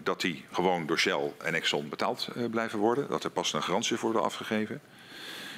dat 0.04 0.22
die 0.22 0.46
gewoon 0.52 0.86
door 0.86 1.00
Shell 1.00 1.32
en 1.38 1.54
Exxon 1.54 1.90
betaald 1.90 2.30
uh, 2.38 2.50
blijven 2.50 2.80
worden. 2.80 3.08
Dat 3.10 3.24
er 3.24 3.30
pas 3.30 3.54
een 3.54 3.64
garantie 3.64 3.98
voor 3.98 4.12
wordt 4.12 4.26
afgegeven. 4.26 4.82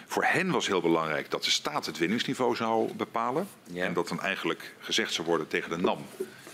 Voor 0.07 0.23
hen 0.23 0.51
was 0.51 0.67
heel 0.67 0.81
belangrijk 0.81 1.29
dat 1.31 1.43
de 1.43 1.49
staat 1.49 1.85
het 1.85 1.97
winningsniveau 1.97 2.55
zou 2.55 2.93
bepalen. 2.93 3.47
Ja. 3.71 3.83
En 3.83 3.93
dat 3.93 4.07
dan 4.07 4.21
eigenlijk 4.21 4.75
gezegd 4.79 5.13
zou 5.13 5.27
worden 5.27 5.47
tegen 5.47 5.69
de 5.69 5.77
NAM. 5.77 6.05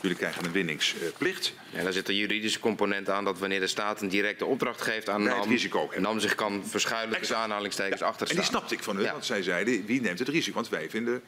Jullie 0.02 0.18
krijgen 0.18 0.46
een 0.46 0.52
winningsplicht. 0.52 1.54
En 1.74 1.84
daar 1.84 1.94
zit 1.94 2.10
een 2.10 2.16
juridische 2.16 2.60
component 2.60 3.10
aan 3.10 3.24
dat 3.24 3.40
wanneer 3.40 3.60
de 3.60 3.68
staat 3.68 4.02
een 4.02 4.08
directe 4.08 4.46
opdracht 4.46 4.82
geeft 4.82 5.10
aan 5.10 5.24
NAM, 5.24 5.50
risico 5.50 5.92
NAM 5.98 6.20
zich 6.20 6.36
kan 6.36 6.64
verschuilen 6.66 7.18
tussen 7.18 7.38
aanhalingstekens 7.38 8.00
ja. 8.00 8.06
achter 8.08 8.30
En 8.30 8.36
die 8.36 8.46
snapte 8.46 8.74
ik 8.74 8.84
van 8.84 8.96
hun, 8.96 9.06
ja. 9.06 9.12
want 9.12 9.26
zij 9.26 9.44
zeiden 9.44 9.86
wie 9.86 10.02
neemt 10.02 10.20
het 10.20 10.28
risico? 10.28 10.56
Want 10.56 10.70
wij 10.70 10.90
vinden, 10.90 11.22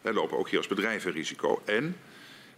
wij 0.00 0.12
lopen 0.12 0.38
ook 0.38 0.48
hier 0.48 0.58
als 0.58 0.66
bedrijven 0.66 1.12
risico. 1.12 1.62
En 1.64 1.96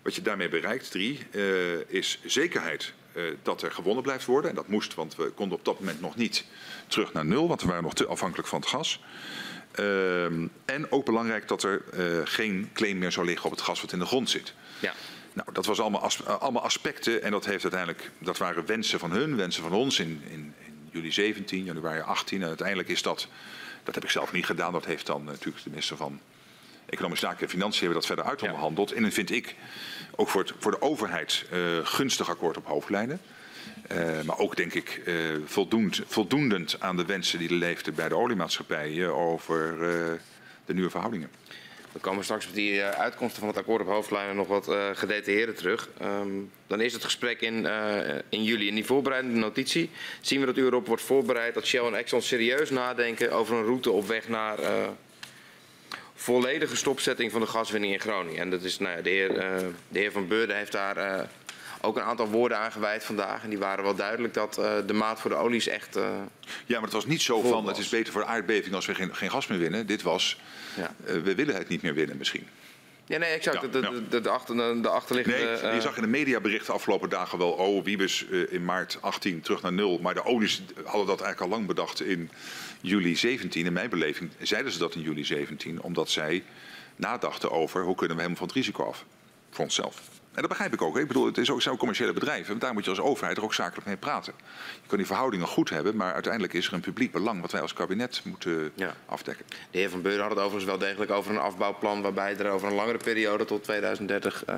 wat 0.03 0.15
je 0.15 0.23
daarmee 0.23 0.49
bereikt, 0.49 0.91
drie, 0.91 1.19
uh, 1.31 1.81
is 1.87 2.21
zekerheid 2.25 2.93
uh, 3.13 3.23
dat 3.43 3.63
er 3.63 3.73
gewonnen 3.73 4.03
blijft 4.03 4.25
worden. 4.25 4.51
En 4.51 4.57
dat 4.57 4.69
moest, 4.69 4.95
want 4.95 5.17
we 5.17 5.31
konden 5.31 5.59
op 5.59 5.65
dat 5.65 5.79
moment 5.79 6.01
nog 6.01 6.17
niet 6.17 6.45
terug 6.87 7.13
naar 7.13 7.25
nul, 7.25 7.49
want 7.49 7.61
we 7.61 7.67
waren 7.67 7.83
nog 7.83 7.95
te 7.95 8.07
afhankelijk 8.07 8.49
van 8.49 8.61
het 8.61 8.69
gas. 8.69 9.01
Uh, 9.79 10.25
en 10.65 10.87
ook 10.91 11.05
belangrijk 11.05 11.49
dat 11.49 11.63
er 11.63 11.83
uh, 11.95 12.21
geen 12.25 12.71
claim 12.73 12.99
meer 12.99 13.13
zou 13.13 13.27
liggen 13.27 13.45
op 13.45 13.51
het 13.51 13.61
gas 13.61 13.81
wat 13.81 13.93
in 13.93 13.99
de 13.99 14.07
grond 14.07 14.31
zit. 14.31 14.55
Ja. 14.79 14.95
Nou, 15.33 15.53
dat 15.53 15.67
was 15.67 15.81
allemaal, 15.81 16.01
as, 16.01 16.27
allemaal 16.27 16.63
aspecten 16.63 17.23
en 17.23 17.31
dat, 17.31 17.45
heeft 17.45 17.63
uiteindelijk, 17.63 18.11
dat 18.19 18.39
waren 18.39 18.67
wensen 18.67 18.99
van 18.99 19.11
hun, 19.11 19.37
wensen 19.37 19.63
van 19.63 19.73
ons 19.73 19.99
in, 19.99 20.23
in, 20.29 20.55
in 20.67 20.89
juli 20.91 21.13
17, 21.13 21.65
januari 21.65 22.01
18. 22.01 22.43
En 22.43 22.49
uiteindelijk 22.49 22.89
is 22.89 23.03
dat, 23.03 23.29
dat 23.85 23.95
heb 23.95 24.05
ik 24.05 24.11
zelf 24.11 24.33
niet 24.33 24.47
gedaan, 24.47 24.73
dat 24.73 24.85
heeft 24.85 25.07
dan 25.07 25.25
natuurlijk 25.25 25.65
de 25.65 25.71
minister 25.71 25.97
van 25.97 26.21
Economische 26.93 27.27
Zaken 27.27 27.43
en 27.43 27.49
Financiën 27.49 27.79
hebben 27.79 27.99
dat 27.99 28.07
verder 28.07 28.25
uitonderhandeld. 28.25 28.91
Ja. 28.91 28.97
En 28.97 29.03
dan 29.03 29.13
vind 29.13 29.31
ik 29.31 29.55
ook 30.17 30.29
voor, 30.29 30.41
het, 30.41 30.53
voor 30.59 30.71
de 30.71 30.83
overheid 30.83 31.45
uh, 31.53 31.59
gunstig 31.83 32.31
akkoord 32.31 32.57
op 32.57 32.67
hoofdlijnen. 32.67 33.21
Uh, 33.93 34.21
maar 34.25 34.39
ook 34.39 34.57
denk 34.57 34.75
ik 34.75 35.03
uh, 35.05 35.15
voldoend, 35.45 36.01
voldoendend 36.07 36.77
aan 36.79 36.97
de 36.97 37.05
wensen 37.05 37.39
die 37.39 37.49
er 37.49 37.55
leefden 37.55 37.95
bij 37.95 38.09
de 38.09 38.17
oliemaatschappijen 38.17 39.15
over 39.15 39.79
de 40.65 40.75
nieuwe 40.75 40.91
verhoudingen. 40.91 41.31
We 41.93 41.99
komen 41.99 42.25
straks 42.25 42.47
op 42.47 42.55
die 42.55 42.83
uitkomsten 42.83 43.41
van 43.41 43.49
het 43.49 43.59
akkoord 43.59 43.81
op 43.81 43.87
hoofdlijnen 43.87 44.37
nog 44.37 44.47
wat 44.47 44.69
uh, 44.69 44.89
gedetailleerder 44.93 45.55
terug. 45.55 45.89
Um, 46.03 46.51
dan 46.67 46.81
is 46.81 46.93
het 46.93 47.05
gesprek 47.05 47.41
in, 47.41 47.65
uh, 47.65 47.99
in 48.29 48.45
juli. 48.45 48.69
In 48.69 48.75
die 48.75 48.85
voorbereidende 48.85 49.39
notitie 49.39 49.91
zien 50.21 50.41
we 50.41 50.47
dat 50.47 50.57
u 50.57 50.67
erop 50.67 50.87
wordt 50.87 51.03
voorbereid 51.03 51.55
dat 51.55 51.67
Shell 51.67 51.85
en 51.85 51.95
Exxon 51.95 52.23
serieus 52.23 52.71
nadenken 52.71 53.33
over 53.33 53.57
een 53.57 53.65
route 53.65 53.91
op 53.91 54.07
weg 54.07 54.29
naar 54.29 54.61
uh, 54.61 54.69
volledige 56.15 56.77
stopzetting 56.77 57.33
van 57.33 57.41
de 57.41 57.47
gaswinning 57.47 57.93
in 57.93 58.01
Groningen. 58.01 58.41
En 58.41 58.51
dat 58.51 58.63
is, 58.63 58.79
nou 58.79 58.97
ja, 58.97 59.03
de, 59.03 59.11
heer, 59.11 59.31
uh, 59.31 59.69
de 59.89 59.99
heer 59.99 60.13
Van 60.13 60.29
Beurden 60.29 60.57
heeft 60.57 60.73
daar 60.73 60.97
uh, 60.97 61.23
ook 61.81 61.97
een 61.97 62.03
aantal 62.03 62.29
woorden 62.29 62.59
aan 62.59 62.73
gewijd 62.73 63.05
vandaag. 63.05 63.43
En 63.43 63.49
die 63.49 63.59
waren 63.59 63.85
wel 63.85 63.95
duidelijk 63.95 64.35
dat 64.35 64.59
uh, 64.59 64.75
de 64.87 64.93
maat 64.93 65.21
voor 65.21 65.31
de 65.31 65.37
olie 65.37 65.57
is 65.57 65.69
echt. 65.69 65.95
ja, 66.67 66.75
maar 66.75 66.83
het 66.83 66.93
was 66.93 67.07
niet 67.07 67.23
zo 67.23 67.41
van 67.41 67.67
het 67.67 67.79
is 67.79 67.89
beter 67.89 68.13
voor 68.13 68.23
de 68.23 68.27
aardbeving 68.27 68.75
als 68.75 68.87
we 68.87 68.95
geen, 68.95 69.15
geen 69.15 69.31
gas 69.31 69.47
meer 69.47 69.59
winnen. 69.59 69.87
Dit 69.87 70.03
was, 70.03 70.41
ja. 70.77 70.95
we 71.05 71.35
willen 71.35 71.55
het 71.55 71.69
niet 71.69 71.83
meer 71.83 71.95
winnen 71.95 72.17
misschien. 72.17 72.47
Ja, 73.07 73.19
nee, 73.19 73.31
exact. 73.31 73.61
Ja, 73.61 73.69
de, 73.69 73.81
de, 73.81 74.09
de, 74.09 74.21
de, 74.21 74.29
achter, 74.29 74.83
de 74.83 74.89
achterliggende... 74.89 75.59
Nee, 75.63 75.75
je 75.75 75.81
zag 75.81 75.97
in 75.97 76.03
de 76.03 76.09
mediaberichten 76.09 76.75
afgelopen 76.75 77.09
dagen 77.09 77.39
wel... 77.39 77.51
oh, 77.51 77.85
Wiebes 77.85 78.27
uh, 78.31 78.53
in 78.53 78.65
maart 78.65 78.99
18 79.01 79.41
terug 79.41 79.63
naar 79.63 79.73
nul. 79.73 79.99
Maar 79.99 80.15
de 80.15 80.25
olies 80.25 80.63
hadden 80.75 81.07
dat 81.07 81.21
eigenlijk 81.21 81.41
al 81.41 81.59
lang 81.59 81.67
bedacht 81.67 82.03
in 82.03 82.31
juli 82.81 83.17
17. 83.17 83.67
In 83.67 83.73
mijn 83.73 83.91
beleving 83.91 84.31
zeiden 84.41 84.73
ze 84.73 84.79
dat 84.79 84.95
in 84.95 85.01
juli 85.01 85.25
17... 85.25 85.83
omdat 85.83 86.11
zij 86.11 86.45
nadachten 86.97 87.51
over 87.51 87.83
hoe 87.83 87.95
kunnen 87.95 88.17
we 88.17 88.23
helemaal 88.23 88.47
van 88.47 88.47
het 88.47 88.57
risico 88.57 88.85
af. 88.85 89.05
Voor 89.51 89.65
onszelf. 89.65 90.03
En 90.33 90.41
dat 90.41 90.49
begrijp 90.49 90.73
ik 90.73 90.83
ook. 90.83 90.99
Ik 90.99 91.07
bedoel, 91.07 91.27
het 91.27 91.39
is 91.39 91.51
ook 91.51 91.63
zo'n 91.63 91.77
commerciële 91.77 92.13
bedrijven. 92.13 92.59
Daar 92.59 92.73
moet 92.73 92.85
je 92.85 92.91
als 92.91 93.01
overheid 93.01 93.37
er 93.37 93.43
ook 93.43 93.55
zakelijk 93.55 93.87
mee 93.87 93.97
praten. 93.97 94.33
Je 94.83 94.89
kan 94.89 94.99
die 94.99 95.07
verhoudingen 95.07 95.47
goed 95.47 95.71
hebben, 95.71 95.97
maar 95.97 96.13
uiteindelijk 96.13 96.53
is 96.53 96.67
er 96.67 96.73
een 96.73 96.81
publiek 96.81 97.13
belang 97.13 97.41
wat 97.41 97.53
wij 97.53 97.61
als 97.61 97.73
kabinet 97.73 98.21
moeten 98.25 98.73
ja. 98.75 98.95
afdekken. 99.07 99.45
De 99.71 99.79
heer 99.79 99.91
Van 99.91 100.03
Beuren 100.03 100.21
had 100.21 100.31
het 100.31 100.39
overigens 100.39 100.65
wel 100.65 100.79
degelijk 100.79 101.11
over 101.11 101.31
een 101.31 101.39
afbouwplan 101.39 102.03
waarbij 102.03 102.37
er 102.37 102.51
over 102.51 102.69
een 102.69 102.75
langere 102.75 102.99
periode 102.99 103.45
tot 103.45 103.65
2030 103.65 104.45
uh, 104.49 104.55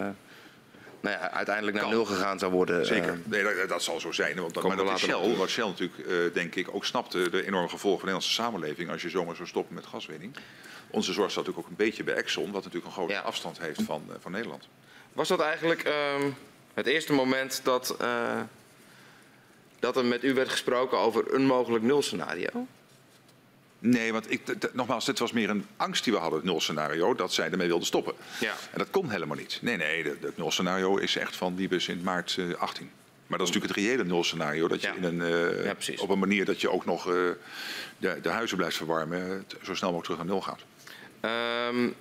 nou 1.05 1.17
ja, 1.17 1.31
uiteindelijk 1.31 1.77
naar 1.77 1.85
kan. 1.85 1.95
nul 1.95 2.05
gegaan 2.05 2.39
zou 2.39 2.53
worden. 2.53 2.87
Zeker, 2.87 3.13
uh, 3.13 3.19
nee, 3.25 3.43
dat, 3.43 3.69
dat, 3.69 3.83
zal 3.83 4.01
zo 4.01 4.13
zijn. 4.13 4.41
Want 4.41 4.63
maar 4.63 4.77
dat 4.77 4.91
is 4.91 5.01
Shell, 5.01 5.37
wat 5.37 5.49
Shell 5.49 5.67
natuurlijk, 5.67 5.99
uh, 6.09 6.35
denk 6.35 6.55
ik, 6.55 6.75
ook 6.75 6.85
snapte 6.85 7.31
de 7.31 7.47
enorme 7.47 7.69
gevolgen 7.69 8.01
van 8.01 8.09
de 8.09 8.15
Nederlandse 8.15 8.33
samenleving 8.33 8.91
als 8.91 9.03
je 9.03 9.09
zomaar 9.09 9.37
zou 9.37 9.49
stoppen 9.49 9.75
met 9.75 9.87
gaswinning. 9.87 10.37
Onze 10.91 11.13
zorg 11.13 11.31
staat 11.31 11.47
natuurlijk 11.47 11.73
ook 11.73 11.79
een 11.79 11.85
beetje 11.85 12.05
bij 12.05 12.15
Exxon, 12.15 12.53
wat 12.53 12.65
natuurlijk 12.65 12.87
een 12.87 12.93
grote 12.93 13.13
ja. 13.13 13.21
afstand 13.21 13.59
heeft 13.59 13.83
van, 13.83 14.03
uh, 14.09 14.15
van 14.21 14.33
Nederland. 14.33 14.69
Was 15.15 15.28
dat 15.28 15.41
eigenlijk 15.41 15.85
um, 15.85 16.36
het 16.74 16.86
eerste 16.86 17.12
moment 17.12 17.61
dat, 17.62 17.97
uh, 18.01 18.41
dat 19.78 19.97
er 19.97 20.05
met 20.05 20.24
u 20.24 20.35
werd 20.35 20.49
gesproken 20.49 20.99
over 20.99 21.35
een 21.35 21.47
mogelijk 21.47 21.85
nulscenario? 21.85 22.66
Nee, 23.78 24.12
want 24.12 24.31
ik, 24.31 24.41
nogmaals, 24.73 25.05
dit 25.05 25.19
was 25.19 25.32
meer 25.32 25.51
een 25.51 25.66
angst 25.77 26.05
die 26.05 26.12
we 26.12 26.19
hadden, 26.19 26.39
het 26.39 26.49
nulscenario, 26.49 27.15
dat 27.15 27.32
zij 27.32 27.51
ermee 27.51 27.66
wilden 27.66 27.86
stoppen. 27.86 28.15
Ja. 28.41 28.55
En 28.70 28.78
dat 28.78 28.91
kon 28.91 29.11
helemaal 29.11 29.36
niet. 29.36 29.59
Nee, 29.62 29.77
nee, 29.77 30.05
het 30.05 30.36
nulscenario 30.36 30.97
is 30.97 31.16
echt 31.16 31.36
van 31.36 31.57
Wiebes 31.57 31.89
in 31.89 32.03
maart 32.03 32.36
uh, 32.36 32.55
18. 32.55 32.91
Maar 33.27 33.39
dat 33.39 33.49
is 33.49 33.55
natuurlijk 33.55 33.81
het 33.81 33.91
reële 33.91 34.05
nulscenario. 34.05 34.69
Dat 34.69 34.81
je 34.81 34.86
ja. 34.86 34.95
in 34.95 35.05
een, 35.05 35.20
uh, 35.20 35.65
ja, 35.65 35.74
op 35.97 36.09
een 36.09 36.19
manier 36.19 36.45
dat 36.45 36.61
je 36.61 36.70
ook 36.70 36.85
nog 36.85 37.07
uh, 37.07 37.15
de, 37.99 38.19
de, 38.23 38.28
huizen 38.28 38.57
blijft 38.57 38.77
verwarmen, 38.77 39.45
zo 39.62 39.74
snel 39.74 39.93
mogelijk 39.93 40.05
terug 40.05 40.19
naar 40.19 40.27
nul 40.27 40.41
gaat. 40.41 40.61
Um, 41.70 41.95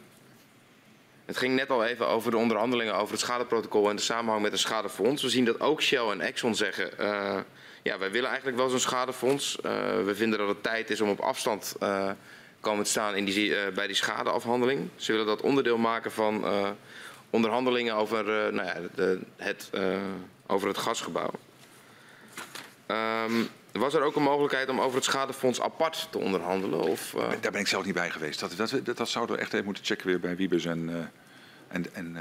het 1.26 1.38
ging 1.38 1.56
net 1.56 1.70
al 1.70 1.86
even 1.86 2.08
over 2.08 2.32
de 2.32 2.38
onderhandelingen 2.38 2.96
over 2.96 3.12
het 3.12 3.20
schadeprotocol 3.20 3.90
en 3.90 3.96
de 3.96 4.02
samenhang 4.02 4.42
met 4.42 4.52
een 4.52 4.58
schadefonds. 4.58 5.22
We 5.22 5.30
zien 5.30 5.46
dat 5.46 5.60
ook 5.60 5.82
Shell 5.82 6.10
en 6.10 6.22
Exxon 6.22 6.56
zeggen, 6.56 6.90
uh, 7.00 7.40
ja, 7.84 7.98
wij 7.98 8.12
willen 8.12 8.28
eigenlijk 8.28 8.58
wel 8.58 8.70
zo'n 8.70 8.80
schadefonds. 8.80 9.58
Uh, 9.66 9.72
we 10.04 10.16
vinden 10.16 10.40
dat 10.40 10.48
het 10.48 10.64
tijd 10.64 10.90
is 10.90 11.02
om 11.02 11.10
op 11.10 11.20
afstand 11.20 11.76
uh, 11.80 12.12
komen 12.60 12.84
te 12.84 12.90
staan 12.90 13.16
in 13.16 13.26
die, 13.26 13.72
bij 13.72 13.88
die 13.88 13.96
schadeafhandeling. 13.96 14.90
Ze 14.96 15.12
willen 15.12 15.28
dat 15.28 15.42
onderdeel 15.42 15.78
maken 15.78 16.12
van 16.12 16.46
onderhandelingen 17.30 17.96
over, 17.96 18.24
nou 18.54 18.68
ja, 18.68 18.76
de, 18.96 19.20
het, 19.38 19.70
over 20.48 20.68
het 20.68 20.78
gasgebouw. 20.78 21.32
Um, 22.88 23.50
was 23.82 23.94
er 23.94 24.02
ook 24.02 24.16
een 24.16 24.24
mogelijkheid 24.24 24.70
om 24.70 24.82
over 24.82 24.96
het 24.96 25.04
schadefonds 25.04 25.62
apart 25.62 26.08
te 26.10 26.18
onderhandelen? 26.18 26.80
Of, 26.80 27.14
uh... 27.14 27.30
Daar 27.42 27.52
ben 27.52 27.62
ik 27.62 27.68
zelf 27.68 27.86
niet 27.86 27.94
bij 27.94 28.10
geweest. 28.10 28.40
Dat, 28.40 28.58
dat, 28.58 28.80
dat, 28.84 28.98
dat 28.98 29.10
zouden 29.10 29.36
we 29.36 29.42
echt 29.42 29.54
even 29.54 29.66
moeten 29.66 29.86
checken 29.86 30.08
weer 30.08 30.20
bij 30.20 30.36
Wiebes 30.36 30.66
en, 30.66 30.90
uh, 30.90 30.96
en, 31.68 31.86
en 31.94 32.18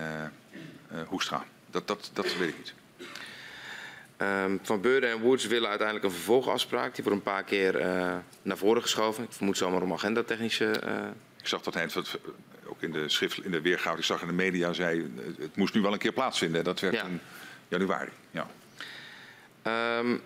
uh, 0.92 1.00
Hoekstra. 1.06 1.44
Dat, 1.70 1.86
dat, 1.86 2.10
dat 2.12 2.36
weet 2.36 2.48
ik 2.48 2.56
niet. 2.56 2.74
Um, 4.18 4.60
van 4.62 4.80
Beurden 4.80 5.10
en 5.10 5.20
Woods 5.20 5.46
willen 5.46 5.68
uiteindelijk 5.68 6.06
een 6.06 6.12
vervolgafspraak. 6.12 6.94
Die 6.94 7.04
wordt 7.04 7.18
een 7.18 7.32
paar 7.32 7.44
keer 7.44 7.72
naar 8.42 8.56
voren 8.56 8.82
geschoven. 8.82 9.24
Ik 9.24 9.32
vermoed 9.32 9.56
zomaar 9.56 9.82
om 9.82 9.92
agendatechnische... 9.92 10.80
Ik 11.40 11.48
zag 11.48 11.62
dat 11.62 11.74
hij 11.74 11.88
ook 12.64 12.82
in 12.82 12.92
de, 12.92 13.08
schrift, 13.08 13.44
in 13.44 13.50
de 13.50 13.60
weergave, 13.60 13.98
ik 13.98 14.04
zag 14.04 14.20
in 14.20 14.26
de 14.26 14.32
media, 14.32 14.72
zei... 14.72 15.12
het 15.38 15.56
moest 15.56 15.74
nu 15.74 15.80
wel 15.80 15.92
een 15.92 15.98
keer 15.98 16.12
plaatsvinden. 16.12 16.64
Dat 16.64 16.80
werd 16.80 16.94
ja. 16.94 17.04
in 17.04 17.20
januari. 17.68 18.10
Ja. 18.30 18.46
Um, 19.98 20.22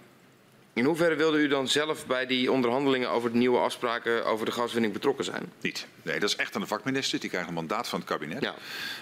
in 0.77 0.85
hoeverre 0.85 1.15
wilde 1.15 1.39
u 1.39 1.49
dan 1.49 1.69
zelf 1.69 2.07
bij 2.07 2.27
die 2.27 2.53
onderhandelingen 2.53 3.11
over 3.11 3.33
de 3.33 3.39
nieuwe 3.39 3.59
afspraken 3.59 4.25
over 4.25 4.47
de 4.47 4.53
gaswinning 4.53 4.93
betrokken 4.93 5.25
zijn? 5.25 5.53
Niet. 5.61 5.87
Nee, 6.03 6.21
dat 6.21 6.29
is 6.29 6.37
echt 6.37 6.55
aan 6.55 6.61
de 6.61 6.67
vakminister. 6.67 7.21
Die 7.21 7.29
krijgt 7.31 7.49
een 7.49 7.55
mandaat 7.55 7.89
van 7.89 7.99
het 7.99 8.09
kabinet. 8.09 8.43
Ja. 8.43 8.55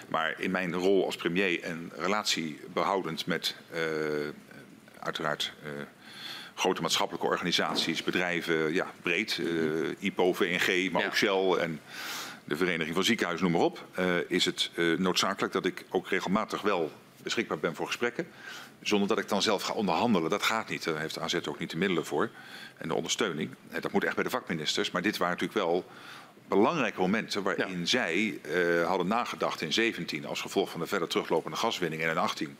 Maar 0.08 0.34
in 0.38 0.50
mijn 0.50 0.74
rol 0.74 1.04
als 1.04 1.16
premier 1.16 1.62
en 1.62 1.92
relatiebehoudend 1.96 3.26
met 3.26 3.54
uh, 3.72 3.80
uiteraard 4.98 5.52
uh, 5.64 5.70
grote 6.54 6.82
maatschappelijke 6.82 7.26
organisaties, 7.26 8.02
bedrijven, 8.02 8.72
ja, 8.72 8.92
breed, 9.02 9.38
uh, 9.38 9.90
IPO, 9.98 10.32
VNG, 10.32 10.90
maar 10.90 11.02
ja. 11.02 11.06
ook 11.06 11.16
Shell 11.16 11.52
en 11.58 11.80
de 12.44 12.56
Vereniging 12.56 12.94
van 12.94 13.04
Ziekenhuizen, 13.04 13.50
noem 13.50 13.56
maar 13.56 13.66
op, 13.66 13.86
is 14.28 14.44
het 14.44 14.70
noodzakelijk 14.98 15.52
dat 15.52 15.66
ik 15.66 15.84
ook 15.90 16.08
regelmatig 16.08 16.62
wel 16.62 16.92
beschikbaar 17.22 17.58
ben 17.58 17.74
voor 17.74 17.86
gesprekken 17.86 18.26
zonder 18.88 19.08
dat 19.08 19.18
ik 19.18 19.28
dan 19.28 19.42
zelf 19.42 19.62
ga 19.62 19.72
onderhandelen. 19.72 20.30
Dat 20.30 20.42
gaat 20.42 20.68
niet. 20.68 20.84
Daar 20.84 20.98
heeft 21.00 21.18
AZ 21.18 21.34
ook 21.48 21.58
niet 21.58 21.70
de 21.70 21.76
middelen 21.76 22.06
voor. 22.06 22.30
En 22.76 22.88
de 22.88 22.94
ondersteuning. 22.94 23.50
Dat 23.80 23.92
moet 23.92 24.04
echt 24.04 24.14
bij 24.14 24.24
de 24.24 24.30
vakministers. 24.30 24.90
Maar 24.90 25.02
dit 25.02 25.16
waren 25.16 25.32
natuurlijk 25.34 25.66
wel 25.66 25.84
belangrijke 26.48 27.00
momenten 27.00 27.42
waarin 27.42 27.78
ja. 27.78 27.86
zij 27.86 28.40
uh, 28.42 28.86
hadden 28.86 29.06
nagedacht 29.06 29.60
in 29.60 29.72
17 29.72 30.26
als 30.26 30.40
gevolg 30.40 30.70
van 30.70 30.80
de 30.80 30.86
verder 30.86 31.08
teruglopende 31.08 31.56
gaswinning 31.56 32.02
en 32.02 32.10
in 32.10 32.18
18 32.18 32.56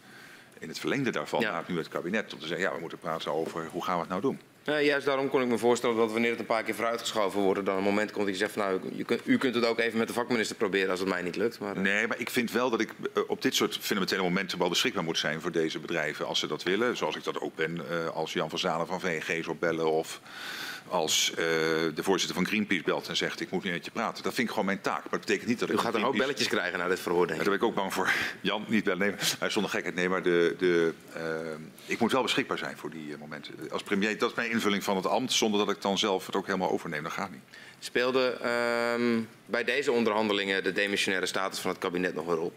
in 0.59 0.69
het 0.69 0.79
verlengde 0.79 1.11
daarvan 1.11 1.41
ja. 1.41 1.65
nu 1.67 1.79
het 1.79 1.89
kabinet 1.89 2.33
om 2.33 2.41
te 2.41 2.47
zeggen 2.47 2.67
ja 2.67 2.75
we 2.75 2.81
moeten 2.81 2.99
praten 2.99 3.33
over 3.33 3.69
hoe 3.71 3.85
gaan 3.85 3.95
we 3.95 4.01
het 4.01 4.09
nou 4.09 4.21
doen. 4.21 4.41
Uh, 4.65 4.85
juist 4.85 5.07
daarom 5.07 5.29
kon 5.29 5.43
ik 5.43 5.49
me 5.49 5.59
voorstellen 5.59 5.97
dat 5.97 6.13
wanneer 6.13 6.31
het 6.31 6.39
een 6.39 6.47
paar 6.47 6.63
keer 6.63 6.75
vooruitgeschoven 6.75 7.41
wordt, 7.41 7.67
dan 7.67 7.77
een 7.77 7.83
moment 7.83 8.11
komt 8.11 8.25
dat 8.25 8.35
je 8.35 8.41
zegt 8.41 8.53
van 8.53 8.63
nou, 8.63 8.81
u 8.97 9.05
kunt, 9.05 9.21
u 9.25 9.39
kunt 9.39 9.55
het 9.55 9.67
ook 9.67 9.79
even 9.79 9.99
met 9.99 10.07
de 10.07 10.13
vakminister 10.13 10.57
proberen 10.57 10.91
als 10.91 11.01
het 11.01 11.09
mij 11.09 11.23
niet 11.23 11.37
lukt. 11.37 11.59
Maar, 11.59 11.77
uh... 11.77 11.83
Nee, 11.83 12.07
maar 12.07 12.19
ik 12.19 12.31
vind 12.31 12.53
wel 12.53 12.71
dat 12.71 12.81
ik 12.81 12.91
uh, 13.17 13.23
op 13.27 13.43
dit 13.43 13.55
soort 13.55 13.79
fundamentele 13.81 14.23
momenten 14.23 14.59
wel 14.59 14.69
beschikbaar 14.69 15.05
moet 15.05 15.19
zijn 15.19 15.41
voor 15.41 15.53
deze 15.53 15.79
bedrijven 15.79 16.27
als 16.27 16.39
ze 16.39 16.47
dat 16.47 16.63
willen. 16.63 16.97
Zoals 16.97 17.17
ik 17.17 17.25
dat 17.25 17.41
ook 17.41 17.55
ben 17.55 17.81
als 18.15 18.33
Jan 18.33 18.51
van 18.51 18.59
Zalen 18.59 18.87
van 18.87 19.01
VNG 19.01 19.45
zou 19.45 19.57
bellen 19.57 19.91
of 19.91 20.21
als 20.95 21.31
uh, 21.31 21.37
de 21.37 22.03
voorzitter 22.03 22.37
van 22.37 22.47
Greenpeace 22.47 22.83
belt 22.83 23.09
en 23.09 23.17
zegt 23.17 23.41
ik 23.41 23.51
moet 23.51 23.65
nu 23.65 23.71
met 23.71 23.85
je 23.85 23.91
praten. 23.91 24.23
Dat 24.23 24.35
vind 24.35 24.47
ik 24.47 24.51
gewoon 24.51 24.67
mijn 24.67 24.81
taak. 24.81 25.01
Maar 25.01 25.11
dat 25.11 25.21
betekent 25.21 25.49
niet 25.49 25.59
dat 25.59 25.69
ik... 25.69 25.75
U 25.75 25.79
gaat 25.79 25.95
er 25.95 26.07
ook 26.07 26.17
belletjes 26.17 26.49
krijgen 26.49 26.79
na 26.79 26.89
dit 26.89 27.01
verhoor, 27.01 27.27
denk 27.27 27.39
ik. 27.39 27.45
Daar 27.45 27.59
ben 27.59 27.63
ik 27.63 27.69
ook 27.69 27.75
bang 27.75 27.93
voor. 27.93 28.13
Jan, 28.41 28.65
niet 28.69 28.85
bellen. 28.85 28.99
Nee, 28.99 29.15
maar, 29.41 29.51
zonder 29.51 29.71
gekheid. 29.71 29.95
Nee, 29.95 30.09
maar 30.09 30.23
de, 30.23 30.55
de, 30.59 30.95
uh, 31.17 31.23
ik 31.87 31.99
moet 31.99 32.13
wel 32.13 32.23
beschikbaar 32.23 32.59
zijn 32.59 32.77
voor 32.77 32.91
die 32.91 33.07
uh, 33.07 33.17
momenten. 33.19 33.55
Als 33.71 33.83
premier, 33.83 34.19
dat 34.19 34.31
is 34.31 34.37
mijn 34.37 34.51
invulling 34.51 34.85
van 34.85 34.97
het 34.97 35.07
ambt. 35.07 35.33
Zonder 35.33 35.67
dat 35.67 35.77
ik 35.77 35.83
dan 35.83 35.99
zelf 35.99 36.27
het 36.27 36.37
ook 36.37 36.47
helemaal 36.47 36.71
overneem. 36.71 37.03
Dat 37.03 37.13
gaat 37.13 37.31
niet. 37.31 37.43
Speelde 37.79 38.39
um, 38.99 39.29
bij 39.47 39.65
deze 39.65 39.93
onderhandelingen 39.93 40.63
de 40.63 40.73
demissionaire 40.73 41.27
status 41.27 41.59
van 41.59 41.71
het 41.71 41.79
kabinet 41.79 42.15
nog 42.15 42.27
een 42.27 42.35
rol? 42.35 42.53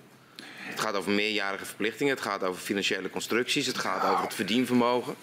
Het 0.58 0.80
gaat 0.80 0.96
over 0.96 1.12
meerjarige 1.12 1.66
verplichtingen. 1.66 2.14
Het 2.14 2.24
gaat 2.24 2.44
over 2.44 2.62
financiële 2.62 3.10
constructies. 3.10 3.66
Het 3.66 3.78
gaat 3.78 4.12
over 4.12 4.24
het 4.24 4.34
verdienvermogen. 4.34 5.16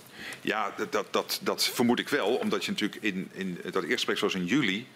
Ja, 0.44 0.72
dat, 0.76 0.92
dat, 0.92 1.06
dat, 1.10 1.40
dat 1.42 1.64
vermoed 1.64 1.98
ik 1.98 2.08
wel. 2.08 2.34
Omdat 2.34 2.64
je 2.64 2.70
natuurlijk 2.70 3.02
in, 3.02 3.30
in 3.32 3.58
dat 3.62 3.74
eerste 3.74 3.90
gesprek 3.90 4.18
zoals 4.18 4.34
in 4.34 4.44
juli. 4.44 4.86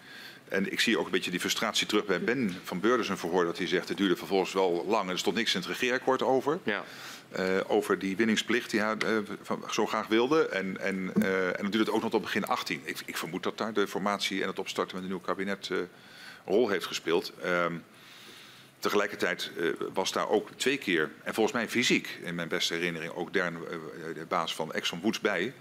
En 0.47 0.71
ik 0.71 0.79
zie 0.79 0.97
ook 0.97 1.05
een 1.05 1.11
beetje 1.11 1.31
die 1.31 1.39
frustratie 1.39 1.87
terug 1.87 2.05
bij 2.05 2.23
Ben 2.23 2.57
van 2.63 2.79
Beurden 2.79 3.17
verhoor. 3.17 3.45
Dat 3.45 3.57
hij 3.57 3.67
zegt 3.67 3.87
het 3.87 3.97
duurde 3.97 4.15
vervolgens 4.15 4.53
wel 4.53 4.85
lang 4.87 5.05
en 5.05 5.11
er 5.11 5.19
stond 5.19 5.35
niks 5.35 5.53
in 5.53 5.59
het 5.59 5.69
regeerakkoord 5.69 6.23
over. 6.23 6.59
Ja. 6.63 6.83
Uh, 7.39 7.45
over 7.67 7.99
die 7.99 8.15
winningsplicht 8.15 8.69
die 8.69 8.81
hij 8.81 8.95
uh, 9.05 9.17
zo 9.69 9.85
graag 9.85 10.07
wilde. 10.07 10.47
En, 10.47 10.81
en, 10.81 11.13
uh, 11.17 11.47
en 11.47 11.61
dan 11.61 11.71
duurt 11.71 11.85
het 11.85 11.95
ook 11.95 12.01
nog 12.01 12.11
tot 12.11 12.21
begin 12.21 12.45
18. 12.45 12.81
Ik, 12.83 12.97
ik, 13.05 13.17
vermoed 13.17 13.43
dat 13.43 13.57
daar 13.57 13.73
de 13.73 13.87
formatie 13.87 14.41
en 14.41 14.47
het 14.47 14.59
opstarten 14.59 14.95
met 14.95 15.03
een 15.03 15.11
nieuw 15.11 15.19
kabinet 15.19 15.69
een 15.69 15.87
rol 16.45 16.69
heeft 16.69 16.85
gespeeld. 16.85 17.33
Ehm, 17.43 17.73
Tegelijkertijd 18.79 19.51
uh, 19.57 19.73
was 19.93 20.11
daar 20.11 20.29
ook 20.29 20.49
twee 20.55 20.77
keer, 20.77 21.11
en 21.23 21.33
volgens 21.33 21.55
mij 21.55 21.69
fysiek, 21.69 22.19
in 22.23 22.35
mijn 22.35 22.47
beste 22.47 22.73
herinnering, 22.73 23.13
ook 23.13 23.33
Dern, 23.33 23.53
uh, 23.53 23.69
de 24.15 24.25
baas 24.27 24.55
van 24.55 24.73
Exxon 24.73 25.01
Woods 25.01 25.19
bij. 25.19 25.53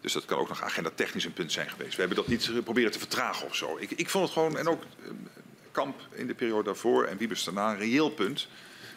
Dus 0.00 0.12
dat 0.12 0.24
kan 0.24 0.38
ook 0.38 0.48
nog 0.48 0.62
agenda 0.62 0.90
technisch 0.94 1.24
een 1.24 1.32
punt 1.32 1.52
zijn 1.52 1.70
geweest. 1.70 1.94
We 1.94 1.98
hebben 1.98 2.16
dat 2.16 2.26
niet 2.26 2.64
proberen 2.64 2.90
te 2.90 2.98
vertragen 2.98 3.46
of 3.46 3.54
zo. 3.54 3.76
Ik, 3.78 3.90
ik 3.90 4.10
vond 4.10 4.24
het 4.24 4.32
gewoon, 4.32 4.58
en 4.58 4.68
ook 4.68 4.82
Kamp 5.72 6.00
in 6.10 6.26
de 6.26 6.34
periode 6.34 6.64
daarvoor 6.64 7.04
en 7.04 7.16
Wiebes 7.16 7.44
daarna, 7.44 7.70
een 7.70 7.78
reëel 7.78 8.10
punt 8.10 8.48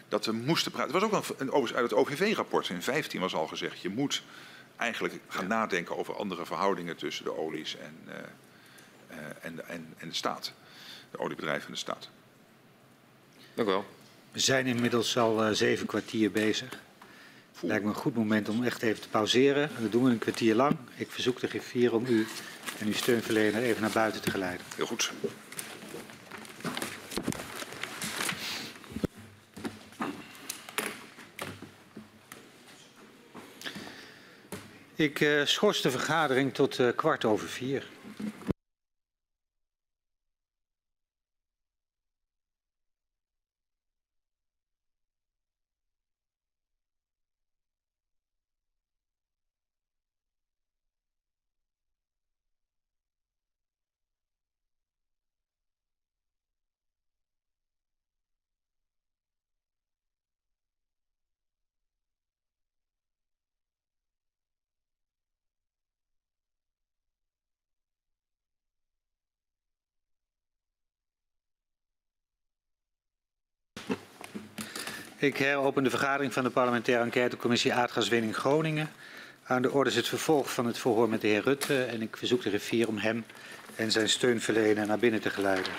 dat 0.07 0.25
we 0.25 0.31
moesten 0.31 0.71
praten. 0.71 0.93
Het 0.93 1.01
was 1.01 1.11
ook 1.11 1.39
een, 1.39 1.53
uit 1.53 1.89
het 1.89 1.93
OVV-rapport 1.93 2.69
in 2.69 2.81
15 2.81 3.19
was 3.19 3.35
al 3.35 3.47
gezegd, 3.47 3.81
je 3.81 3.89
moet 3.89 4.23
eigenlijk 4.75 5.19
gaan 5.27 5.47
nadenken 5.47 5.97
over 5.97 6.15
andere 6.15 6.45
verhoudingen 6.45 6.95
tussen 6.95 7.23
de 7.23 7.37
olies 7.37 7.77
en, 7.77 7.95
en, 9.41 9.67
en, 9.67 9.93
en 9.97 10.07
de 10.07 10.15
staat. 10.15 10.53
De 11.11 11.19
oliebedrijven 11.19 11.67
en 11.67 11.73
de 11.73 11.79
staat. 11.79 12.09
Dank 13.57 13.69
u 13.69 13.71
wel. 13.71 13.85
We 14.31 14.39
zijn 14.39 14.65
inmiddels 14.65 15.17
al 15.17 15.47
uh, 15.47 15.53
zeven 15.53 15.85
kwartier 15.85 16.31
bezig. 16.31 16.69
Het 17.53 17.61
lijkt 17.61 17.83
me 17.83 17.89
een 17.89 17.95
goed 17.95 18.15
moment 18.15 18.49
om 18.49 18.63
echt 18.63 18.81
even 18.81 19.01
te 19.01 19.09
pauzeren. 19.09 19.69
En 19.75 19.81
dat 19.81 19.91
doen 19.91 20.03
we 20.03 20.09
een 20.09 20.17
kwartier 20.17 20.55
lang. 20.55 20.77
Ik 20.95 21.11
verzoek 21.11 21.39
de 21.39 21.47
griffier 21.47 21.93
om 21.93 22.05
u 22.07 22.27
en 22.79 22.87
uw 22.87 22.93
steunverlener 22.93 23.61
even 23.61 23.81
naar 23.81 23.91
buiten 23.91 24.21
te 24.21 24.31
geleiden. 24.31 24.65
Heel 24.75 24.85
goed. 24.85 25.11
Ik 34.95 35.19
uh, 35.19 35.45
schors 35.45 35.81
de 35.81 35.91
vergadering 35.91 36.53
tot 36.53 36.79
uh, 36.79 36.89
kwart 36.95 37.25
over 37.25 37.47
vier. 37.47 37.87
Ik 75.19 75.37
heropen 75.37 75.83
de 75.83 75.89
vergadering 75.89 76.33
van 76.33 76.43
de 76.43 76.49
parlementaire 76.49 77.03
enquêtecommissie 77.03 77.73
aardgaswinning 77.73 78.35
Groningen. 78.35 78.89
Aan 79.43 79.61
de 79.61 79.71
orde 79.71 79.89
is 79.89 79.95
het 79.95 80.07
vervolg 80.07 80.53
van 80.53 80.65
het 80.65 80.77
verhoor 80.77 81.09
met 81.09 81.21
de 81.21 81.27
heer 81.27 81.43
Rutte 81.43 81.83
en 81.83 82.01
ik 82.01 82.17
verzoek 82.17 82.43
de 82.43 82.49
griffier 82.49 82.87
om 82.87 82.97
hem 82.97 83.25
en 83.75 83.91
zijn 83.91 84.09
steunverlener 84.09 84.87
naar 84.87 84.99
binnen 84.99 85.21
te 85.21 85.29
geleiden. 85.29 85.71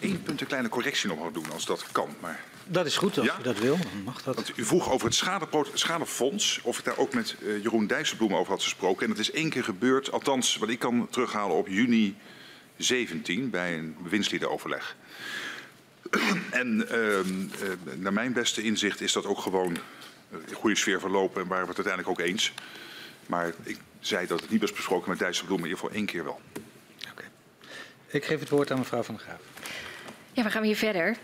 één 0.00 0.17
punt 0.28 0.40
een 0.40 0.46
kleine 0.46 0.68
correctie 0.68 1.08
nog 1.08 1.32
doen, 1.32 1.52
als 1.52 1.64
dat 1.64 1.84
kan. 1.92 2.16
Maar... 2.20 2.40
Dat 2.64 2.86
is 2.86 2.96
goed, 2.96 3.18
als 3.18 3.26
ja? 3.26 3.38
u 3.40 3.42
dat 3.42 3.58
wil, 3.58 3.76
dan 3.76 4.02
mag 4.04 4.22
dat. 4.22 4.34
Want 4.34 4.52
u 4.56 4.64
vroeg 4.64 4.90
over 4.90 5.06
het 5.06 5.24
schadefonds, 5.74 6.60
of 6.62 6.78
ik 6.78 6.84
daar 6.84 6.98
ook 6.98 7.14
met 7.14 7.36
uh, 7.40 7.62
Jeroen 7.62 7.86
Dijsselbloem 7.86 8.34
over 8.34 8.52
had 8.52 8.62
gesproken. 8.62 9.02
En 9.02 9.08
dat 9.08 9.18
is 9.18 9.30
één 9.30 9.50
keer 9.50 9.64
gebeurd, 9.64 10.12
althans 10.12 10.56
wat 10.56 10.68
ik 10.68 10.78
kan 10.78 11.08
terughalen 11.10 11.56
op 11.56 11.68
juni 11.68 12.16
17 12.76 13.50
bij 13.50 13.78
een 13.78 13.96
bewindsliedenoverleg. 14.02 14.96
en 16.50 16.86
uh, 16.90 17.18
uh, 17.18 17.24
naar 17.96 18.12
mijn 18.12 18.32
beste 18.32 18.62
inzicht 18.62 19.00
is 19.00 19.12
dat 19.12 19.26
ook 19.26 19.38
gewoon 19.38 19.76
een 20.30 20.54
goede 20.54 20.76
sfeer 20.76 21.00
verlopen 21.00 21.42
en 21.42 21.48
waren 21.48 21.64
we 21.64 21.74
het 21.74 21.86
uiteindelijk 21.86 22.20
ook 22.20 22.26
eens. 22.26 22.52
Maar 23.26 23.52
ik 23.62 23.78
zei 24.00 24.26
dat 24.26 24.40
het 24.40 24.50
niet 24.50 24.60
was 24.60 24.72
besproken 24.72 25.10
met 25.10 25.18
Dijsselbloem, 25.18 25.60
maar 25.60 25.68
in 25.68 25.74
ieder 25.74 25.84
geval 25.84 26.00
één 26.00 26.12
keer 26.12 26.24
wel. 26.24 26.40
Oké. 27.10 27.24
Ik 28.06 28.24
geef 28.24 28.40
het 28.40 28.48
woord 28.48 28.70
aan 28.70 28.78
mevrouw 28.78 29.02
Van 29.02 29.14
der 29.14 29.24
Graaf. 29.24 29.40
Ja, 30.38 30.44
we 30.44 30.50
gaan 30.50 30.62
weer 30.62 30.76
verder. 30.76 31.16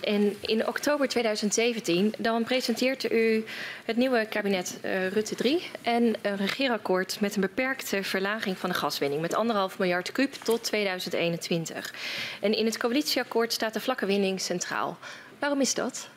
En 0.00 0.36
in 0.40 0.66
oktober 0.66 1.08
2017 1.08 2.14
dan 2.18 2.44
presenteert 2.44 3.12
u 3.12 3.44
het 3.84 3.96
nieuwe 3.96 4.26
kabinet 4.30 4.78
uh, 4.84 5.08
Rutte 5.08 5.34
3 5.34 5.70
en 5.82 6.14
een 6.22 6.36
regeerakkoord 6.36 7.20
met 7.20 7.34
een 7.34 7.40
beperkte 7.40 8.02
verlaging 8.02 8.58
van 8.58 8.70
de 8.70 8.76
gaswinning 8.76 9.20
met 9.20 9.34
anderhalf 9.34 9.78
miljard 9.78 10.12
kuub 10.12 10.32
tot 10.32 10.64
2021. 10.64 11.94
En 12.40 12.56
in 12.56 12.64
het 12.64 12.76
coalitieakkoord 12.78 13.52
staat 13.52 13.72
de 13.72 13.80
vlakke 13.80 14.06
winning 14.06 14.40
centraal. 14.40 14.98
Waarom 15.38 15.60
is 15.60 15.74
dat? 15.74 16.08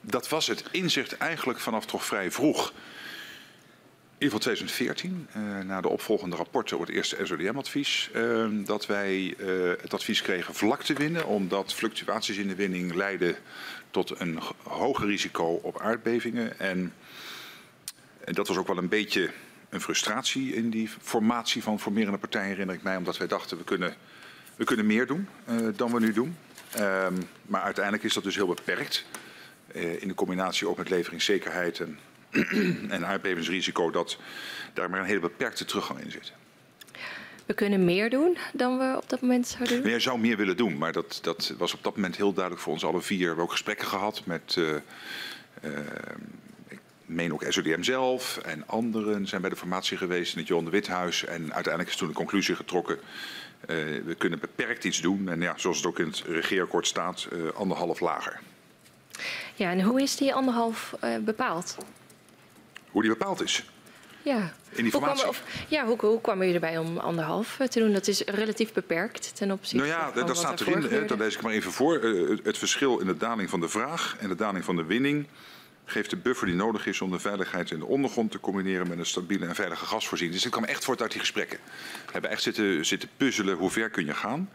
Dat 0.00 0.28
was 0.28 0.46
het 0.46 0.64
inzicht 0.70 1.16
eigenlijk 1.16 1.60
vanaf 1.60 1.86
toch 1.86 2.04
vrij 2.04 2.30
vroeg. 2.30 2.72
In 4.20 4.26
geval 4.26 4.40
2014, 4.40 5.28
uh, 5.36 5.64
na 5.64 5.80
de 5.80 5.88
opvolgende 5.88 6.36
rapporten 6.36 6.76
over 6.76 6.88
het 6.88 6.96
eerste 6.96 7.16
SODM-advies, 7.22 8.10
uh, 8.14 8.46
dat 8.64 8.86
wij 8.86 9.34
uh, 9.38 9.72
het 9.80 9.94
advies 9.94 10.22
kregen 10.22 10.54
vlak 10.54 10.82
te 10.82 10.92
winnen, 10.92 11.26
omdat 11.26 11.74
fluctuaties 11.74 12.36
in 12.36 12.48
de 12.48 12.54
winning 12.54 12.94
leiden 12.94 13.36
tot 13.90 14.20
een 14.20 14.38
hoger 14.62 15.06
risico 15.06 15.44
op 15.62 15.80
aardbevingen. 15.80 16.58
En, 16.58 16.92
en 18.24 18.34
dat 18.34 18.48
was 18.48 18.56
ook 18.56 18.66
wel 18.66 18.78
een 18.78 18.88
beetje 18.88 19.30
een 19.68 19.80
frustratie 19.80 20.54
in 20.54 20.70
die 20.70 20.88
formatie 21.00 21.62
van 21.62 21.80
formerende 21.80 22.18
partijen, 22.18 22.48
herinner 22.48 22.74
ik 22.74 22.82
mij, 22.82 22.96
omdat 22.96 23.16
wij 23.16 23.26
dachten 23.26 23.56
we 23.56 23.64
kunnen, 23.64 23.94
we 24.56 24.64
kunnen 24.64 24.86
meer 24.86 25.06
doen 25.06 25.28
dan 25.76 25.92
we 25.92 26.00
nu 26.00 26.12
doen. 26.12 26.36
Ehm, 26.70 27.14
maar 27.42 27.62
uiteindelijk 27.62 28.04
is 28.04 28.14
dat 28.14 28.24
dus 28.24 28.34
heel 28.34 28.46
beperkt. 28.46 29.04
in 29.72 30.08
de 30.08 30.14
combinatie 30.14 30.68
ook 30.68 30.76
met 30.76 30.90
leveringszekerheid 30.90 31.80
en 31.80 31.98
en 32.88 33.06
aardbevingsrisico, 33.06 33.90
dat 33.90 34.18
daar 34.74 34.90
maar 34.90 35.00
een 35.00 35.06
hele 35.06 35.20
beperkte 35.20 35.64
teruggang 35.64 36.00
in 36.00 36.10
zit. 36.10 36.32
We 37.50 37.56
kunnen 37.56 37.84
meer 37.84 38.10
doen 38.10 38.36
dan 38.52 38.78
we 38.78 38.96
op 38.96 39.08
dat 39.08 39.20
moment 39.20 39.48
zouden 39.48 39.82
doen? 39.82 39.92
Je 39.92 40.00
zou 40.00 40.18
meer 40.18 40.36
willen 40.36 40.56
doen, 40.56 40.78
maar 40.78 40.92
dat, 40.92 41.18
dat 41.22 41.54
was 41.58 41.74
op 41.74 41.82
dat 41.84 41.94
moment 41.94 42.16
heel 42.16 42.32
duidelijk 42.32 42.64
voor 42.64 42.72
ons 42.72 42.84
alle 42.84 43.00
vier. 43.00 43.18
We 43.18 43.26
hebben 43.26 43.44
ook 43.44 43.50
gesprekken 43.50 43.86
gehad 43.86 44.22
met, 44.24 44.56
uh, 44.58 44.68
uh, 44.68 45.78
ik 46.68 46.78
meen 47.06 47.32
ook 47.32 47.44
SODM 47.48 47.82
zelf 47.82 48.36
en 48.36 48.66
anderen 48.66 49.26
zijn 49.26 49.40
bij 49.40 49.50
de 49.50 49.56
formatie 49.56 49.96
geweest 49.96 50.32
in 50.32 50.38
het 50.38 50.48
Johan 50.48 50.64
de 50.64 50.70
Withuis. 50.70 51.24
En 51.24 51.54
uiteindelijk 51.54 51.88
is 51.88 51.96
toen 51.96 52.08
de 52.08 52.14
conclusie 52.14 52.54
getrokken, 52.54 52.96
uh, 52.96 53.76
we 54.04 54.14
kunnen 54.18 54.38
beperkt 54.38 54.84
iets 54.84 55.00
doen. 55.00 55.28
En 55.28 55.40
ja, 55.40 55.54
zoals 55.56 55.76
het 55.76 55.86
ook 55.86 55.98
in 55.98 56.06
het 56.06 56.22
regeerakkoord 56.26 56.86
staat, 56.86 57.28
anderhalf 57.54 58.00
lager. 58.00 58.40
Ja, 59.54 59.70
en 59.70 59.82
hoe 59.82 60.02
is 60.02 60.16
die 60.16 60.34
anderhalf 60.34 60.94
bepaald? 61.24 61.76
Hoe 62.90 63.02
die 63.02 63.10
bepaald 63.10 63.42
is. 63.42 63.64
Ja. 64.22 64.52
In. 64.70 64.90
Hoe 64.90 65.00
kwam, 65.00 65.28
of, 65.28 65.42
ja, 65.68 65.86
hoe, 65.86 65.96
hoe 66.00 66.20
kwamen 66.20 66.46
jullie 66.46 66.60
erbij 66.60 66.78
om 66.78 66.98
anderhalf 66.98 67.60
eh, 67.60 67.66
te 67.66 67.78
doen? 67.78 67.92
Dat 67.92 68.06
is 68.06 68.20
relatief 68.20 68.72
beperkt 68.72 69.36
ten 69.36 69.50
opzichte 69.50 69.76
nou 69.76 69.88
ja, 69.88 70.12
van 70.12 70.26
dat 70.26 70.36
staat 70.36 70.60
erin. 70.60 70.82
Hè, 70.82 71.04
dat 71.04 71.18
lees 71.18 71.34
ik 71.34 71.42
maar 71.42 71.52
even 71.52 71.72
voor. 71.72 72.04
Uh, 72.04 72.38
het 72.42 72.58
verschil 72.58 72.98
in 72.98 73.06
de 73.06 73.16
daling 73.16 73.50
van 73.50 73.60
de 73.60 73.68
vraag 73.68 74.16
en 74.18 74.28
de 74.28 74.34
daling 74.34 74.64
van 74.64 74.76
de 74.76 74.84
winning 74.84 75.26
geeft 75.84 76.10
de 76.10 76.16
buffer 76.16 76.46
die 76.46 76.56
nodig 76.56 76.86
is 76.86 77.00
om 77.00 77.10
de 77.10 77.18
veiligheid 77.18 77.70
in 77.70 77.78
de 77.78 77.86
ondergrond 77.86 78.30
te 78.30 78.40
combineren 78.40 78.88
met 78.88 78.98
een 78.98 79.06
stabiele 79.06 79.46
en 79.46 79.54
veilige 79.54 79.86
gasvoorziening. 79.86 80.32
Dus 80.32 80.42
dit 80.42 80.52
kwam 80.52 80.64
echt 80.64 80.84
voort 80.84 81.02
uit 81.02 81.10
die 81.10 81.20
gesprekken. 81.20 81.58
We 82.06 82.12
hebben 82.12 82.30
echt 82.30 82.42
zitten, 82.42 82.86
zitten 82.86 83.08
puzzelen 83.16 83.56
hoe 83.56 83.70
ver 83.70 83.90
kun 83.90 84.04
je 84.04 84.14
gaan. 84.14 84.50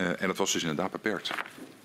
Uh, 0.00 0.22
en 0.22 0.26
dat 0.26 0.36
was 0.36 0.52
dus 0.52 0.62
inderdaad 0.62 0.90
beperkt. 0.90 1.30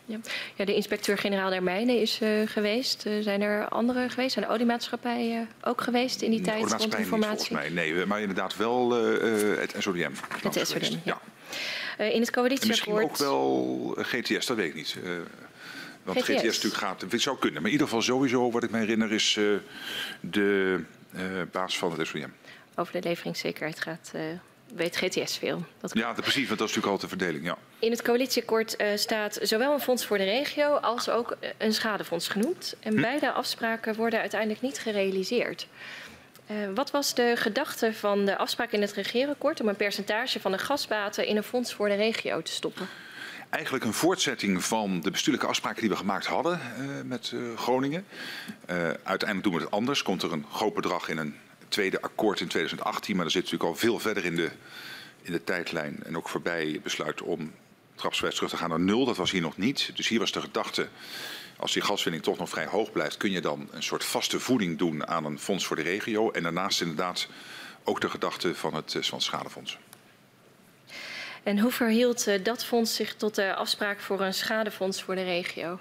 Ja. 0.05 0.19
ja, 0.55 0.65
de 0.65 0.75
inspecteur-generaal 0.75 1.49
der 1.49 1.63
mijnen 1.63 2.01
is 2.01 2.21
uh, 2.21 2.47
geweest. 2.47 3.05
Uh, 3.05 3.23
zijn 3.23 3.41
er 3.41 3.67
andere 3.67 4.09
geweest? 4.09 4.33
Zijn 4.33 4.45
de 4.45 4.51
oliemaatschappijen 4.51 5.41
uh, 5.41 5.69
ook 5.69 5.81
geweest 5.81 6.21
in 6.21 6.29
die 6.29 6.39
de 6.39 6.45
tijd 6.45 6.73
rond 6.73 6.97
informatie? 6.97 7.55
Niet, 7.55 7.73
mij. 7.73 7.91
Nee, 7.91 8.05
maar 8.05 8.21
inderdaad 8.21 8.57
wel 8.57 8.91
het 8.91 9.75
SODM. 9.77 10.11
Het 10.41 10.67
SODM, 10.67 10.97
ja. 11.03 11.19
ja. 11.97 12.03
in 12.03 12.19
het 12.19 12.31
coalitieakkoord... 12.31 13.09
Misschien 13.09 13.27
ook 13.27 13.97
wel 13.97 13.97
GTS, 13.97 14.45
dat 14.45 14.57
weet 14.57 14.67
ik 14.69 14.75
niet. 14.75 14.97
want 16.03 16.17
GTS. 16.17 16.29
GTS 16.29 16.43
natuurlijk 16.43 16.75
gaat, 16.75 17.01
het 17.01 17.21
zou 17.21 17.37
kunnen. 17.37 17.61
Maar 17.61 17.71
in 17.71 17.77
ieder 17.77 17.87
geval 17.87 18.01
sowieso, 18.01 18.51
wat 18.51 18.63
ik 18.63 18.69
me 18.69 18.77
herinner, 18.77 19.11
is 19.11 19.39
de 20.19 20.83
baas 21.51 21.77
van 21.77 21.99
het 21.99 22.07
SODM. 22.07 22.29
Over 22.75 22.93
de 23.01 23.07
leveringszekerheid 23.07 23.81
gaat 23.81 24.11
weet 24.73 24.97
GTS 24.97 25.37
veel. 25.37 25.65
Dat 25.79 25.93
ja, 25.93 26.13
precies, 26.13 26.47
want 26.47 26.59
dat 26.59 26.69
is 26.69 26.75
natuurlijk 26.75 26.85
altijd 26.85 27.01
de 27.01 27.17
verdeling. 27.17 27.45
Ja. 27.45 27.57
In 27.79 27.91
het 27.91 28.01
coalitieakkoord 28.01 28.81
uh, 28.81 28.87
staat 28.95 29.39
zowel 29.41 29.73
een 29.73 29.79
fonds 29.79 30.05
voor 30.05 30.17
de 30.17 30.23
regio 30.23 30.75
als 30.75 31.09
ook 31.09 31.37
een 31.57 31.73
schadefonds 31.73 32.27
genoemd. 32.27 32.75
En 32.79 32.93
hm. 32.93 33.01
beide 33.01 33.31
afspraken 33.31 33.95
worden 33.95 34.19
uiteindelijk 34.19 34.61
niet 34.61 34.79
gerealiseerd. 34.79 35.67
Uh, 36.51 36.57
wat 36.75 36.91
was 36.91 37.13
de 37.13 37.33
gedachte 37.35 37.93
van 37.93 38.25
de 38.25 38.37
afspraak 38.37 38.71
in 38.71 38.81
het 38.81 38.93
regeerakkoord 38.93 39.61
om 39.61 39.67
een 39.67 39.75
percentage 39.75 40.39
van 40.39 40.51
de 40.51 40.57
gasbaten 40.57 41.27
in 41.27 41.37
een 41.37 41.43
fonds 41.43 41.73
voor 41.73 41.87
de 41.87 41.95
regio 41.95 42.41
te 42.41 42.51
stoppen? 42.51 42.87
Eigenlijk 43.49 43.83
een 43.83 43.93
voortzetting 43.93 44.63
van 44.63 45.01
de 45.01 45.11
bestuurlijke 45.11 45.47
afspraken 45.47 45.81
die 45.81 45.89
we 45.89 45.95
gemaakt 45.95 46.25
hadden 46.25 46.59
uh, 46.79 46.87
met 47.03 47.33
Groningen. 47.55 48.05
uiteindelijk 49.03 49.43
doen 49.43 49.53
we 49.53 49.59
het 49.59 49.71
anders. 49.71 50.03
Komt 50.03 50.23
er 50.23 50.31
een 50.31 50.45
groot 50.51 50.73
bedrag 50.73 51.09
in 51.09 51.17
een 51.17 51.35
tweede 51.67 52.01
akkoord 52.01 52.39
in 52.39 52.47
2018, 52.47 53.15
maar 53.15 53.23
dat 53.23 53.33
zit 53.33 53.43
natuurlijk 53.43 53.69
al 53.69 53.77
veel 53.79 53.99
verder 53.99 54.25
in 54.25 54.35
de, 54.35 54.51
in 55.21 55.31
de 55.31 55.43
tijdlijn. 55.43 56.03
En 56.03 56.17
ook 56.17 56.29
voorbij 56.29 56.79
besluit 56.83 57.21
om 57.21 57.53
trapswijs 57.95 58.35
terug 58.35 58.49
te 58.49 58.57
gaan 58.57 58.69
naar 58.69 58.79
nul. 58.79 59.05
Dat 59.05 59.17
was 59.17 59.31
hier 59.31 59.41
nog 59.41 59.57
niet. 59.57 59.91
Dus 59.95 60.07
hier 60.07 60.19
was 60.19 60.31
de 60.31 60.41
gedachte, 60.41 60.87
als 61.57 61.73
die 61.73 61.81
gaswinning 61.81 62.23
toch 62.23 62.37
nog 62.37 62.49
vrij 62.49 62.65
hoog 62.65 62.91
blijft, 62.91 63.17
kun 63.17 63.31
je 63.31 63.41
dan 63.41 63.67
een 63.71 63.83
soort 63.83 64.05
vaste 64.05 64.39
voeding 64.39 64.77
doen 64.77 65.07
aan 65.07 65.25
een 65.25 65.39
fonds 65.39 65.65
voor 65.65 65.75
de 65.75 65.81
regio. 65.81 66.31
En 66.31 66.43
daarnaast 66.43 66.81
inderdaad 66.81 67.27
ook 67.83 68.01
de 68.01 68.09
gedachte 68.09 68.55
van 68.55 68.73
het, 68.73 68.91
van 68.91 69.17
het 69.17 69.23
schadefonds. 69.23 69.77
En 71.43 71.59
hoe 71.59 71.71
verhield 71.71 72.27
eh, 72.27 72.43
dat 72.43 72.65
fonds 72.65 72.95
zich 72.95 73.15
tot 73.15 73.35
de 73.35 73.55
afspraak 73.55 73.99
voor 73.99 74.21
een 74.21 74.33
schadefonds 74.33 75.03
voor 75.03 75.15
de 75.15 75.23
regio? 75.23 75.79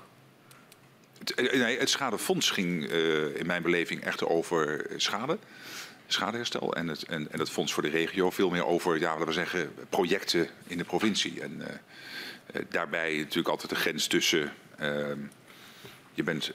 Eh, 1.30 1.58
nee, 1.60 1.78
het 1.78 1.90
schadefonds 1.90 2.50
ging 2.50 2.92
uh, 2.92 3.36
in 3.36 3.46
mijn 3.46 3.62
beleving 3.62 4.02
echt 4.02 4.24
over 4.24 4.86
schade 4.96 5.38
schadeherstel 6.06 6.74
en 6.74 6.88
het, 6.88 7.02
en, 7.02 7.32
en 7.32 7.38
het 7.38 7.50
Fonds 7.50 7.72
voor 7.72 7.82
de 7.82 7.88
Regio 7.88 8.30
veel 8.30 8.50
meer 8.50 8.66
over, 8.66 8.98
ja, 8.98 9.10
laten 9.10 9.26
we 9.26 9.32
zeggen, 9.32 9.72
projecten 9.88 10.48
in 10.66 10.78
de 10.78 10.84
provincie. 10.84 11.40
En 11.40 11.60
uh, 11.60 12.62
daarbij 12.68 13.16
natuurlijk 13.16 13.48
altijd 13.48 13.70
de 13.70 13.76
grens 13.76 14.06
tussen. 14.06 14.52
Uh, 14.80 15.10
je 16.14 16.22
bent 16.22 16.52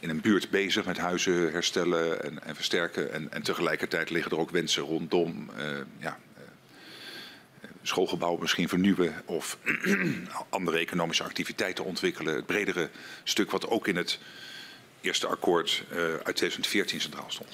in 0.00 0.10
een 0.10 0.20
buurt 0.20 0.50
bezig 0.50 0.84
met 0.84 0.98
huizen 0.98 1.52
herstellen 1.52 2.24
en, 2.24 2.44
en 2.44 2.54
versterken. 2.54 3.12
En, 3.12 3.32
en, 3.32 3.42
tegelijkertijd 3.42 4.10
liggen 4.10 4.32
er 4.32 4.38
ook 4.38 4.50
wensen 4.50 4.82
rondom 4.82 5.50
ja, 5.98 6.18
schoolgebouwen 7.82 8.40
misschien 8.40 8.68
vernieuwen 8.68 9.22
of 9.24 9.58
andere 10.48 10.78
economische 10.78 11.24
activiteiten 11.24 11.84
ontwikkelen. 11.84 12.34
Het 12.34 12.46
bredere 12.46 12.90
stuk 13.24 13.50
wat 13.50 13.68
ook 13.68 13.88
in 13.88 13.96
het 13.96 14.18
eerste 15.00 15.26
akkoord 15.26 15.84
uit 16.24 16.36
2014 16.36 17.00
centraal 17.00 17.30
stond. 17.30 17.50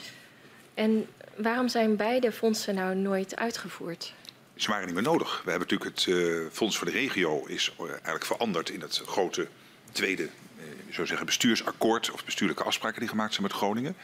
En 0.74 1.06
waarom 1.36 1.68
zijn 1.68 1.96
beide 1.96 2.32
fondsen 2.32 2.74
nou 2.74 2.94
nooit 2.94 3.36
uitgevoerd? 3.36 4.12
Ze 4.58 4.70
waren 4.70 4.86
niet 4.86 4.94
meer 4.94 5.04
nodig. 5.04 5.42
We 5.44 5.50
hebben 5.50 5.68
natuurlijk 5.68 5.96
het 5.96 6.06
uh, 6.06 6.46
Fonds 6.52 6.78
voor 6.78 6.86
de 6.86 6.92
Regio 6.92 7.44
is 7.46 7.72
uh, 7.80 7.90
eigenlijk 7.90 8.24
veranderd 8.24 8.70
in 8.70 8.80
het 8.80 9.02
grote 9.06 9.48
tweede 9.92 10.22
uh, 10.22 10.92
zo 10.92 11.04
zeggen, 11.04 11.26
bestuursakkoord 11.26 12.10
of 12.10 12.24
bestuurlijke 12.24 12.62
afspraken 12.62 13.00
die 13.00 13.08
gemaakt 13.08 13.32
zijn 13.32 13.46
met 13.46 13.52
Groningen. 13.52 13.96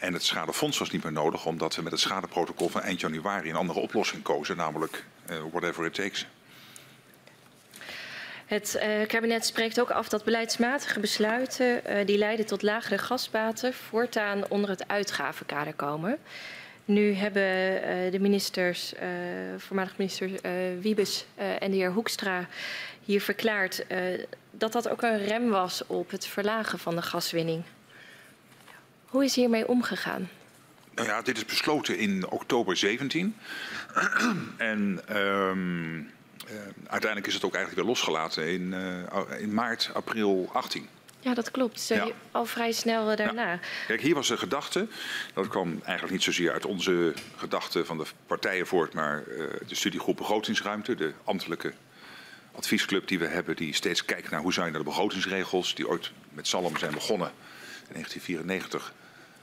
En 0.00 0.12
het 0.12 0.24
schadefonds 0.24 0.78
was 0.78 0.90
niet 0.90 1.02
meer 1.02 1.12
nodig 1.12 1.46
omdat 1.46 1.76
we 1.76 1.82
met 1.82 1.92
het 1.92 2.00
schadeprotocol 2.00 2.68
van 2.68 2.82
eind 2.82 3.00
januari 3.00 3.50
een 3.50 3.56
andere 3.56 3.80
oplossing 3.80 4.22
kozen, 4.22 4.56
namelijk 4.56 5.04
whatever 5.52 5.84
it 5.84 5.94
takes. 5.94 6.26
Het 8.46 8.78
uh, 8.82 9.06
kabinet 9.06 9.46
spreekt 9.46 9.80
ook 9.80 9.90
af 9.90 10.08
dat 10.08 10.24
beleidsmatige 10.24 11.00
besluiten 11.00 11.80
uh, 11.86 12.06
die 12.06 12.18
leiden 12.18 12.46
tot 12.46 12.62
lagere 12.62 12.98
gasbaten 12.98 13.74
voortaan 13.74 14.48
onder 14.48 14.70
het 14.70 14.88
uitgavenkader 14.88 15.74
komen. 15.74 16.18
Nu 16.84 17.12
hebben 17.12 17.42
uh, 17.42 18.12
de 18.12 18.18
ministers, 18.20 18.94
voormalig 19.56 19.96
minister 19.96 20.30
Wiebes 20.80 21.26
en 21.36 21.70
de 21.70 21.76
heer 21.76 21.92
Hoekstra 21.92 22.46
hier 23.04 23.20
verklaard 23.20 23.84
dat 24.50 24.72
dat 24.72 24.88
ook 24.88 25.02
een 25.02 25.26
rem 25.26 25.48
was 25.48 25.86
op 25.86 26.10
het 26.10 26.26
verlagen 26.26 26.78
van 26.78 26.96
de 26.96 27.02
gaswinning. 27.02 27.62
Hoe 29.06 29.24
is 29.24 29.34
hiermee 29.34 29.68
omgegaan? 29.68 30.28
Nou 30.94 31.08
ja, 31.08 31.22
dit 31.22 31.36
is 31.36 31.44
besloten 31.44 31.98
in 31.98 32.30
oktober 32.30 32.76
17. 32.76 33.36
en 34.56 35.00
um, 35.16 35.96
uh, 35.98 36.52
uiteindelijk 36.86 37.26
is 37.26 37.34
het 37.34 37.44
ook 37.44 37.54
eigenlijk 37.54 37.74
weer 37.74 37.94
losgelaten 37.94 38.52
in, 38.52 38.72
uh, 38.72 39.40
in 39.40 39.54
maart, 39.54 39.90
april 39.92 40.50
18. 40.52 40.88
Ja, 41.20 41.34
dat 41.34 41.50
klopt. 41.50 41.88
Ja. 41.88 42.08
Al 42.30 42.44
vrij 42.44 42.72
snel 42.72 43.10
uh, 43.10 43.16
daarna. 43.16 43.52
Ja. 43.52 43.60
Kijk, 43.86 44.00
hier 44.00 44.14
was 44.14 44.28
de 44.28 44.36
gedachte, 44.36 44.88
dat 45.34 45.48
kwam 45.48 45.80
eigenlijk 45.82 46.12
niet 46.12 46.22
zozeer 46.22 46.52
uit 46.52 46.66
onze 46.66 47.14
gedachten 47.36 47.86
van 47.86 47.98
de 47.98 48.04
partijen 48.26 48.66
voort, 48.66 48.94
maar 48.94 49.24
de 49.66 49.74
studiegroep 49.74 50.16
begrotingsruimte, 50.16 50.94
de 50.94 51.12
ambtelijke 51.24 51.72
adviesclub 52.52 53.08
die 53.08 53.18
we 53.18 53.26
hebben, 53.26 53.56
die 53.56 53.74
steeds 53.74 54.04
kijkt 54.04 54.30
naar 54.30 54.40
hoe 54.40 54.52
zijn 54.52 54.72
de 54.72 54.82
begrotingsregels, 54.82 55.74
die 55.74 55.88
ooit 55.88 56.10
met 56.32 56.46
Salom 56.46 56.76
zijn 56.76 56.92
begonnen 56.92 57.32
in 57.88 57.92
1994 57.92 58.92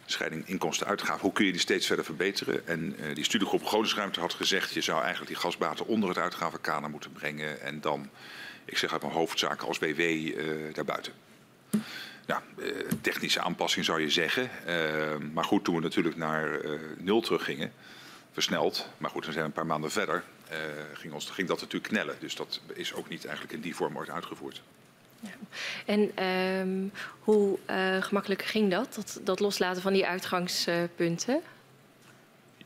scheiding 0.06 0.48
inkomsten-uitgaven. 0.48 1.22
Hoe 1.22 1.34
kun 1.34 1.46
je 1.46 1.52
die 1.52 1.62
steeds 1.62 1.88
verder 1.88 2.06
verbeteren? 2.06 2.68
En 2.68 2.96
uh, 3.00 3.16
die 3.16 3.24
studiegroep 3.24 3.60
Begrotingsruimte 3.60 4.20
had 4.20 4.34
gezegd... 4.34 4.74
je 4.74 4.82
zou 4.82 5.02
eigenlijk 5.02 5.32
die 5.32 5.40
gasbaten 5.40 5.88
onder 5.88 6.10
het 6.10 6.18
uitgavenkader 6.18 6.90
moeten 6.90 7.12
brengen... 7.12 7.62
en 7.62 7.82
dan 7.82 8.10
Ik 8.66 8.78
zeg 8.78 8.92
uit 8.92 9.02
mijn 9.02 9.14
hoofdzaken 9.14 9.68
als 9.68 9.80
BW 9.80 10.02
daarbuiten. 10.74 11.14
Nou, 12.26 12.42
technische 13.02 13.42
aanpassing 13.42 13.86
zou 13.86 14.02
je 14.02 14.10
zeggen. 14.10 14.50
maar 15.34 15.44
goed, 15.44 15.64
toen 15.64 15.76
we 15.76 15.82
natuurlijk 15.82 16.16
naar 16.16 16.60
nul 16.98 17.22
teruggingen, 17.22 17.74
versneld. 18.32 18.90
Maar 18.98 19.10
goed, 19.10 19.26
we 19.26 19.32
zijn 19.32 19.46
een 19.46 19.52
paar 19.52 19.66
maanden 19.66 19.92
verder. 19.92 20.24
ging, 20.94 21.14
ons, 21.14 21.30
ging 21.30 21.48
dat 21.48 21.62
natuurlijk 21.62 21.94
knellen. 21.94 22.16
Dus 22.20 22.36
dat 22.36 22.62
is 22.74 22.94
ook 22.94 23.10
niet 23.10 23.26
eigenlijk 23.26 23.56
in 23.56 23.62
die 23.62 23.76
vorm 23.76 23.98
ooit 23.98 24.10
uitgevoerd. 24.10 24.62
En 25.86 26.26
um, 26.26 26.92
hoe 27.20 27.60
uh, 27.70 28.02
gemakkelijk 28.02 28.44
ging 28.44 28.72
dat, 28.72 28.94
dat, 28.96 29.20
dat 29.24 29.40
loslaten 29.40 29.82
van 29.82 29.94
die 29.94 30.06
uitgangspunten? 30.06 31.42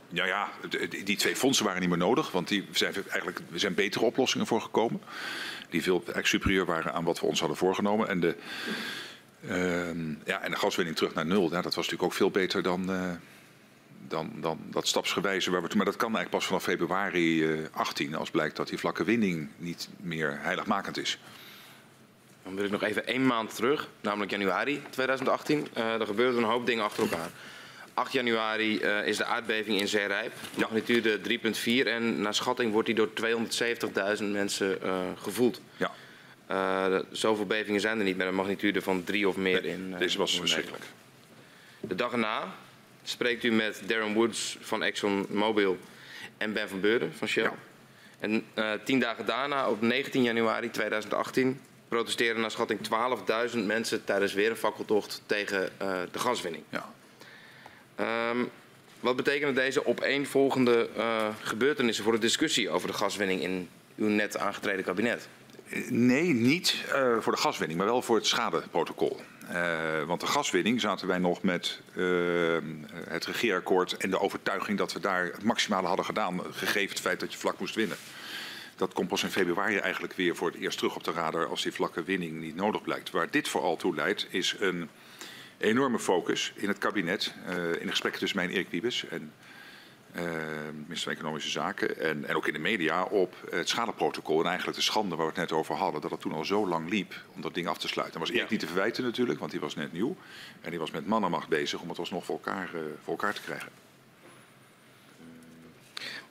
Nou 0.09 0.27
ja, 0.27 0.49
die 1.03 1.17
twee 1.17 1.35
fondsen 1.35 1.65
waren 1.65 1.79
niet 1.79 1.89
meer 1.89 1.97
nodig, 1.97 2.31
want 2.31 2.47
die 2.47 2.67
zijn 2.71 2.93
eigenlijk, 2.93 3.39
zijn 3.53 3.73
betere 3.73 4.05
oplossingen 4.05 4.47
voor 4.47 4.61
gekomen. 4.61 5.01
Die 5.69 5.83
veel 5.83 6.03
superieur 6.21 6.65
waren 6.65 6.93
aan 6.93 7.03
wat 7.03 7.19
we 7.19 7.25
ons 7.25 7.39
hadden 7.39 7.57
voorgenomen. 7.57 8.07
En 8.07 8.19
de, 8.19 8.35
uh, 9.41 10.25
ja, 10.25 10.41
en 10.41 10.51
de 10.51 10.57
gaswinning 10.57 10.97
terug 10.97 11.13
naar 11.13 11.25
nul, 11.25 11.43
ja, 11.43 11.61
dat 11.61 11.63
was 11.63 11.75
natuurlijk 11.75 12.03
ook 12.03 12.13
veel 12.13 12.31
beter 12.31 12.63
dan, 12.63 12.91
uh, 12.91 13.11
dan, 14.07 14.31
dan 14.35 14.59
dat 14.69 14.87
stapsgewijze. 14.87 15.51
Waar 15.51 15.61
we, 15.61 15.75
maar 15.75 15.85
dat 15.85 15.95
kan 15.95 16.15
eigenlijk 16.15 16.35
pas 16.35 16.45
vanaf 16.45 16.63
februari 16.63 17.43
uh, 17.43 17.67
18, 17.71 18.15
als 18.15 18.31
blijkt 18.31 18.55
dat 18.55 18.67
die 18.67 18.77
vlakke 18.77 19.03
winning 19.03 19.49
niet 19.57 19.89
meer 20.01 20.39
heiligmakend 20.41 20.97
is. 20.97 21.19
Dan 22.47 22.55
wil 22.55 22.65
ik 22.65 22.71
nog 22.71 22.83
even 22.83 23.07
één 23.07 23.25
maand 23.25 23.55
terug, 23.55 23.87
namelijk 24.01 24.31
januari 24.31 24.81
2018. 24.89 25.67
Uh, 25.77 25.93
er 25.99 26.05
gebeurde 26.05 26.37
een 26.37 26.43
hoop 26.43 26.65
dingen 26.65 26.83
achter 26.83 27.03
elkaar. 27.03 27.29
8 27.93 28.11
januari 28.11 28.81
uh, 28.81 29.07
is 29.07 29.17
de 29.17 29.25
aardbeving 29.25 29.79
in 29.79 29.87
Zeerijp, 29.87 30.31
magnitude 30.57 31.19
3,4 31.83 31.87
en 31.87 32.21
naar 32.21 32.33
schatting 32.33 32.71
wordt 32.71 32.87
die 32.87 32.95
door 32.95 33.09
270.000 34.19 34.23
mensen 34.23 34.77
uh, 34.83 34.99
gevoeld. 35.15 35.61
Ja. 35.77 35.91
Uh, 36.51 36.99
zoveel 37.11 37.45
bevingen 37.45 37.81
zijn 37.81 37.97
er 37.97 38.03
niet 38.03 38.17
met 38.17 38.27
een 38.27 38.35
magnitude 38.35 38.81
van 38.81 39.03
3 39.03 39.27
of 39.27 39.35
meer 39.35 39.61
nee, 39.61 39.71
in. 39.71 39.95
Deze 39.97 40.17
was 40.17 40.39
verschrikkelijk. 40.39 40.83
De 41.79 41.95
dag 41.95 42.11
erna 42.11 42.55
spreekt 43.03 43.43
u 43.43 43.51
met 43.51 43.81
Darren 43.85 44.13
Woods 44.13 44.57
van 44.61 44.83
ExxonMobil 44.83 45.77
en 46.37 46.53
Ben 46.53 46.69
van 46.69 46.79
Beurden 46.79 47.13
van 47.13 47.27
Shell. 47.27 47.43
Ja. 47.43 47.53
En 48.19 48.43
tien 48.83 48.99
dagen 48.99 49.25
daarna, 49.25 49.69
op 49.69 49.81
19 49.81 50.23
januari 50.23 50.69
2018, 50.69 51.59
protesteren 51.87 52.41
naar 52.41 52.51
schatting 52.51 52.79
12.000 53.51 53.57
mensen 53.65 54.03
tijdens 54.03 54.33
weer 54.33 54.49
een 54.49 54.55
fakkeltocht 54.55 55.21
tegen 55.25 55.69
de 56.11 56.19
gaswinning. 56.19 56.63
Ja. 56.69 56.89
Um, 58.29 58.49
wat 58.99 59.15
betekenen 59.15 59.53
deze 59.55 59.85
opeenvolgende 59.85 60.89
uh, 60.97 61.27
gebeurtenissen 61.41 62.03
voor 62.03 62.13
de 62.13 62.19
discussie 62.19 62.69
over 62.69 62.87
de 62.87 62.93
gaswinning 62.93 63.41
in 63.41 63.69
uw 63.95 64.07
net 64.07 64.37
aangetreden 64.37 64.85
kabinet? 64.85 65.27
Nee, 65.89 66.33
niet 66.33 66.75
uh, 66.87 67.17
voor 67.19 67.31
de 67.31 67.39
gaswinning, 67.39 67.79
maar 67.79 67.87
wel 67.89 68.01
voor 68.01 68.15
het 68.15 68.25
schadeprotocol. 68.25 69.19
Uh, 69.51 70.03
want 70.03 70.19
de 70.19 70.27
gaswinning 70.27 70.81
zaten 70.81 71.07
wij 71.07 71.17
nog 71.17 71.41
met 71.41 71.79
het 73.07 73.25
regeerakkoord 73.25 73.97
en 73.97 74.09
de 74.09 74.19
overtuiging 74.19 74.77
dat 74.77 74.93
we 74.93 74.99
daar 74.99 75.23
het 75.23 75.43
maximale 75.43 75.87
hadden 75.87 76.05
gedaan, 76.05 76.41
gegeven 76.51 76.89
het 76.89 76.99
feit 76.99 77.19
dat 77.19 77.31
je 77.31 77.37
vlak 77.37 77.59
moest 77.59 77.75
winnen. 77.75 77.97
Dat 78.77 78.93
komt 78.93 79.07
pas 79.07 79.23
in 79.23 79.29
februari 79.29 79.77
eigenlijk 79.77 80.13
weer 80.13 80.35
voor 80.35 80.47
het 80.47 80.59
eerst 80.59 80.77
terug 80.77 80.95
op 80.95 81.03
de 81.03 81.11
radar 81.11 81.47
als 81.47 81.63
die 81.63 81.71
vlakke 81.71 82.03
winning 82.03 82.39
niet 82.39 82.55
nodig 82.55 82.81
blijkt. 82.81 83.09
Waar 83.09 83.31
dit 83.31 83.47
vooral 83.47 83.75
toe 83.75 83.95
leidt 83.95 84.27
is 84.29 84.55
een 84.59 84.89
enorme 85.57 85.99
focus 85.99 86.53
in 86.55 86.67
het 86.67 86.77
kabinet, 86.77 87.33
uh, 87.49 87.81
in 87.81 87.89
gesprekken 87.89 88.19
tussen 88.19 88.37
mij 88.37 88.47
en 88.47 88.53
Erik 88.53 88.69
Wiebes 88.69 89.07
en 89.07 89.31
uh, 90.15 90.23
minister 90.73 91.03
van 91.03 91.11
Economische 91.11 91.49
Zaken 91.49 91.99
en, 91.99 92.25
en, 92.25 92.35
ook 92.35 92.47
in 92.47 92.53
de 92.53 92.59
media 92.59 93.03
op 93.03 93.35
het 93.49 93.69
schadeprotocol 93.69 94.39
en 94.39 94.47
eigenlijk 94.47 94.77
de 94.77 94.83
schande 94.83 95.15
waar 95.15 95.25
we 95.25 95.31
het 95.31 95.49
net 95.49 95.59
over 95.59 95.75
hadden, 95.75 96.01
dat 96.01 96.11
het 96.11 96.21
toen 96.21 96.33
al 96.33 96.45
zo 96.45 96.67
lang 96.67 96.89
liep 96.89 97.13
om 97.35 97.41
dat 97.41 97.53
ding 97.53 97.67
af 97.67 97.77
te 97.77 97.87
sluiten. 97.87 98.19
Dat 98.19 98.27
was 98.27 98.37
Erik 98.37 98.47
ja. 98.49 98.51
niet 98.51 98.61
te 98.61 98.73
verwijten 98.73 99.03
natuurlijk, 99.03 99.39
want 99.39 99.51
die 99.51 99.59
was 99.59 99.75
net 99.75 99.93
nieuw 99.93 100.15
en 100.61 100.69
die 100.69 100.79
was 100.79 100.91
met 100.91 101.07
mannenmacht 101.07 101.47
bezig 101.47 101.81
om 101.81 101.89
het 101.89 101.99
alsnog 101.99 102.25
voor 102.25 102.35
elkaar, 102.35 102.69
uh, 102.75 102.81
voor 103.03 103.13
elkaar 103.13 103.33
te 103.33 103.41
krijgen. 103.41 103.86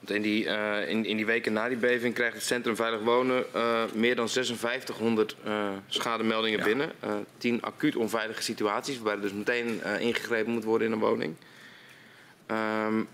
In 0.09 0.21
die, 0.21 0.45
uh, 0.45 0.89
in, 0.89 1.05
in 1.05 1.15
die 1.17 1.25
weken 1.25 1.53
na 1.53 1.67
die 1.67 1.77
beving 1.77 2.13
krijgt 2.13 2.33
het 2.33 2.43
Centrum 2.43 2.75
Veilig 2.75 3.01
Wonen 3.01 3.45
uh, 3.55 3.83
meer 3.93 4.15
dan 4.15 4.29
5600 4.29 5.35
uh, 5.45 5.69
schademeldingen 5.87 6.59
ja. 6.59 6.65
binnen. 6.65 6.91
10 7.37 7.61
acuut 7.61 7.95
onveilige 7.95 8.41
situaties, 8.41 8.95
waarbij 8.95 9.13
er 9.13 9.21
dus 9.21 9.33
meteen 9.33 9.81
ingegrepen 9.99 10.51
moet 10.51 10.63
worden 10.63 10.87
in 10.87 10.93
een 10.93 10.99
woning. 10.99 11.35
Um, 12.51 13.07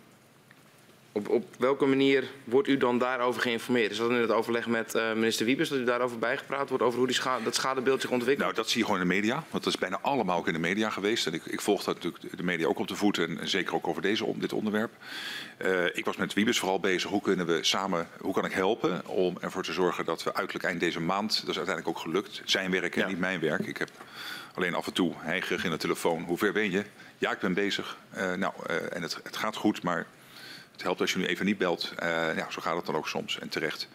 op, 1.13 1.29
op, 1.29 1.45
welke 1.57 1.85
manier 1.85 2.23
wordt 2.43 2.67
u 2.67 2.77
dan 2.77 2.97
daarover 2.97 3.41
geïnformeerd? 3.41 3.91
Is 3.91 3.97
dat 3.97 4.09
in 4.09 4.15
het 4.15 4.31
overleg 4.31 4.67
met 4.67 4.95
uh, 4.95 5.13
minister 5.13 5.45
Wiebes 5.45 5.69
dat 5.69 5.79
u 5.79 5.83
daarover 5.83 6.19
bijgepraat 6.19 6.69
wordt, 6.69 6.83
over 6.83 6.97
hoe 6.97 7.07
die 7.07 7.15
schade, 7.15 7.43
dat 7.43 7.55
schadebeeld 7.55 8.01
zich 8.01 8.09
ontwikkelt? 8.09 8.45
Nou, 8.45 8.55
dat 8.55 8.69
zie 8.69 8.79
je 8.79 8.85
gewoon 8.85 9.01
in 9.01 9.07
de 9.07 9.13
media, 9.13 9.43
want 9.49 9.63
dat 9.63 9.73
is 9.73 9.79
bijna 9.79 9.99
allemaal 10.01 10.37
ook 10.37 10.47
in 10.47 10.53
de 10.53 10.59
media 10.59 10.89
geweest. 10.89 11.27
En 11.27 11.33
ik, 11.33 11.45
ik 11.45 11.61
volg 11.61 11.83
dat 11.83 11.95
natuurlijk 11.95 12.37
de 12.37 12.43
media 12.43 12.67
ook 12.67 12.79
op 12.79 12.87
de 12.87 12.95
voet 12.95 13.17
en, 13.17 13.39
en 13.39 13.47
zeker 13.47 13.75
ook 13.75 13.87
over 13.87 14.01
deze, 14.01 14.25
om 14.25 14.39
dit 14.39 14.53
onderwerp. 14.53 14.91
Uh, 15.65 15.85
ik 15.93 16.05
was 16.05 16.17
met 16.17 16.33
Wiebes 16.33 16.59
vooral 16.59 16.79
bezig, 16.79 17.09
hoe 17.09 17.21
kunnen 17.21 17.45
we 17.45 17.59
samen, 17.61 18.07
hoe 18.19 18.33
kan 18.33 18.45
ik 18.45 18.51
helpen 18.51 19.07
om 19.07 19.37
ervoor 19.41 19.63
te 19.63 19.73
zorgen 19.73 20.05
dat 20.05 20.23
we 20.23 20.33
uiterlijk 20.33 20.65
eind 20.65 20.79
deze 20.79 21.01
maand, 21.01 21.39
dat 21.39 21.49
is 21.49 21.57
uiteindelijk 21.57 21.97
ook 21.97 22.03
gelukt, 22.03 22.41
zijn 22.45 22.71
werk 22.71 22.95
en 22.95 23.01
ja. 23.01 23.07
niet 23.07 23.19
mijn 23.19 23.39
werk. 23.39 23.67
Ik 23.67 23.77
heb 23.77 23.89
alleen 24.53 24.73
af 24.73 24.87
en 24.87 24.93
toe 24.93 25.13
heigerig 25.17 25.63
in 25.63 25.71
de 25.71 25.77
telefoon, 25.77 26.23
hoe 26.23 26.37
ver 26.37 26.53
ben 26.53 26.71
je? 26.71 26.83
Ja, 27.17 27.31
ik 27.31 27.39
ben 27.39 27.53
bezig. 27.53 27.97
Uh, 28.17 28.33
nou, 28.33 28.53
en 28.89 29.01
het, 29.01 29.19
het 29.23 29.37
gaat 29.37 29.55
goed, 29.55 29.83
maar 29.83 30.07
helpt 30.83 31.01
als 31.01 31.11
je 31.11 31.17
nu 31.17 31.25
even 31.25 31.45
niet 31.45 31.57
belt. 31.57 31.93
Uh, 32.03 32.35
ja, 32.35 32.49
zo 32.49 32.61
gaat 32.61 32.75
het 32.75 32.85
dan 32.85 32.95
ook 32.95 33.07
soms 33.07 33.39
en 33.39 33.49
terecht. 33.49 33.87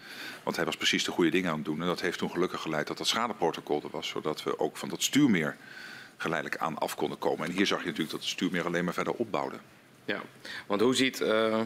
Want 0.43 0.57
hij 0.57 0.65
was 0.65 0.77
precies 0.77 1.05
de 1.05 1.11
goede 1.11 1.31
dingen 1.31 1.51
aan 1.51 1.57
het 1.57 1.65
doen. 1.65 1.81
En 1.81 1.87
dat 1.87 2.01
heeft 2.01 2.19
toen 2.19 2.31
gelukkig 2.31 2.61
geleid 2.61 2.87
dat 2.87 2.99
dat 2.99 3.07
schadeprotocol 3.07 3.83
er 3.83 3.91
was. 3.91 4.09
Zodat 4.09 4.43
we 4.43 4.59
ook 4.59 4.77
van 4.77 4.89
dat 4.89 5.03
stuurmeer 5.03 5.57
geleidelijk 6.17 6.61
aan 6.61 6.79
af 6.79 6.95
konden 6.95 7.19
komen. 7.19 7.47
En 7.47 7.53
hier 7.53 7.67
zag 7.67 7.81
je 7.81 7.85
natuurlijk 7.85 8.11
dat 8.11 8.21
het 8.21 8.29
stuurmeer 8.29 8.67
alleen 8.67 8.85
maar 8.85 8.95
verder 8.95 9.13
opbouwde. 9.13 9.57
Ja, 10.05 10.21
want 10.67 10.81
hoe 10.81 10.95
ziet, 10.95 11.21
uh, 11.21 11.61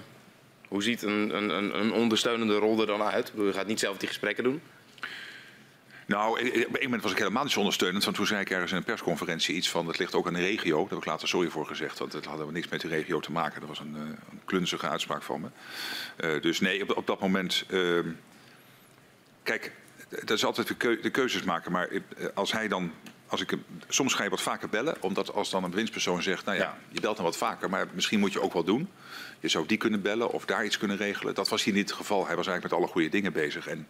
hoe 0.68 0.82
ziet 0.82 1.02
een, 1.02 1.36
een, 1.36 1.78
een 1.80 1.92
ondersteunende 1.92 2.56
rol 2.56 2.80
er 2.80 2.86
dan 2.86 3.02
uit? 3.02 3.32
Je 3.36 3.52
gaat 3.52 3.66
niet 3.66 3.80
zelf 3.80 3.96
die 3.96 4.08
gesprekken 4.08 4.44
doen? 4.44 4.62
Nou, 6.12 6.30
op 6.66 6.76
een 6.76 6.82
moment 6.82 7.02
was 7.02 7.12
ik 7.12 7.18
helemaal 7.18 7.42
niet 7.42 7.52
zo 7.52 7.58
ondersteunend. 7.58 8.04
Want 8.04 8.16
toen 8.16 8.26
zei 8.26 8.40
ik 8.40 8.50
ergens 8.50 8.70
in 8.70 8.76
een 8.76 8.84
persconferentie 8.84 9.54
iets 9.54 9.70
van... 9.70 9.86
het 9.86 9.98
ligt 9.98 10.14
ook 10.14 10.26
aan 10.26 10.32
de 10.32 10.40
regio. 10.40 10.80
Daar 10.80 10.88
heb 10.88 10.98
ik 10.98 11.04
later 11.04 11.28
sorry 11.28 11.48
voor 11.48 11.66
gezegd. 11.66 11.98
Want 11.98 12.12
het 12.12 12.24
hadden 12.24 12.46
we 12.46 12.52
niks 12.52 12.68
met 12.68 12.80
de 12.80 12.88
regio 12.88 13.20
te 13.20 13.32
maken. 13.32 13.60
Dat 13.60 13.68
was 13.68 13.78
een, 13.78 13.94
een 13.94 14.40
klunzige 14.44 14.88
uitspraak 14.88 15.22
van 15.22 15.40
me. 15.40 15.48
Uh, 16.34 16.42
dus 16.42 16.60
nee, 16.60 16.82
op, 16.82 16.96
op 16.96 17.06
dat 17.06 17.20
moment... 17.20 17.64
Uh, 17.68 18.00
kijk, 19.42 19.72
dat 20.08 20.30
is 20.30 20.44
altijd 20.44 20.68
de, 20.68 20.74
keu 20.74 21.00
de 21.00 21.10
keuzes 21.10 21.42
maken. 21.42 21.72
Maar 21.72 21.88
als 22.34 22.52
hij 22.52 22.68
dan 22.68 22.92
als 23.32 23.40
ik 23.40 23.50
hem, 23.50 23.64
soms 23.88 24.14
ga 24.14 24.22
je 24.22 24.30
wat 24.30 24.40
vaker 24.40 24.68
bellen, 24.68 24.96
omdat 25.00 25.32
als 25.32 25.50
dan 25.50 25.64
een 25.64 25.70
winstpersoon 25.70 26.22
zegt, 26.22 26.44
nou 26.44 26.56
ja, 26.56 26.62
ja, 26.62 26.78
je 26.88 27.00
belt 27.00 27.16
dan 27.16 27.24
wat 27.24 27.36
vaker, 27.36 27.70
maar 27.70 27.86
misschien 27.92 28.20
moet 28.20 28.32
je 28.32 28.42
ook 28.42 28.52
wel 28.52 28.64
doen. 28.64 28.88
Je 29.42 29.48
zou 29.48 29.66
die 29.66 29.76
kunnen 29.76 30.02
bellen 30.02 30.30
of 30.30 30.44
daar 30.44 30.64
iets 30.64 30.78
kunnen 30.78 30.96
regelen. 30.96 31.34
Dat 31.34 31.48
was 31.48 31.64
hier 31.64 31.74
niet 31.74 31.88
het 31.88 31.98
geval. 31.98 32.26
Hij 32.26 32.36
was 32.36 32.46
eigenlijk 32.46 32.62
met 32.62 32.72
alle 32.72 32.92
goede 32.92 33.08
dingen 33.08 33.32
bezig. 33.32 33.66
En 33.66 33.88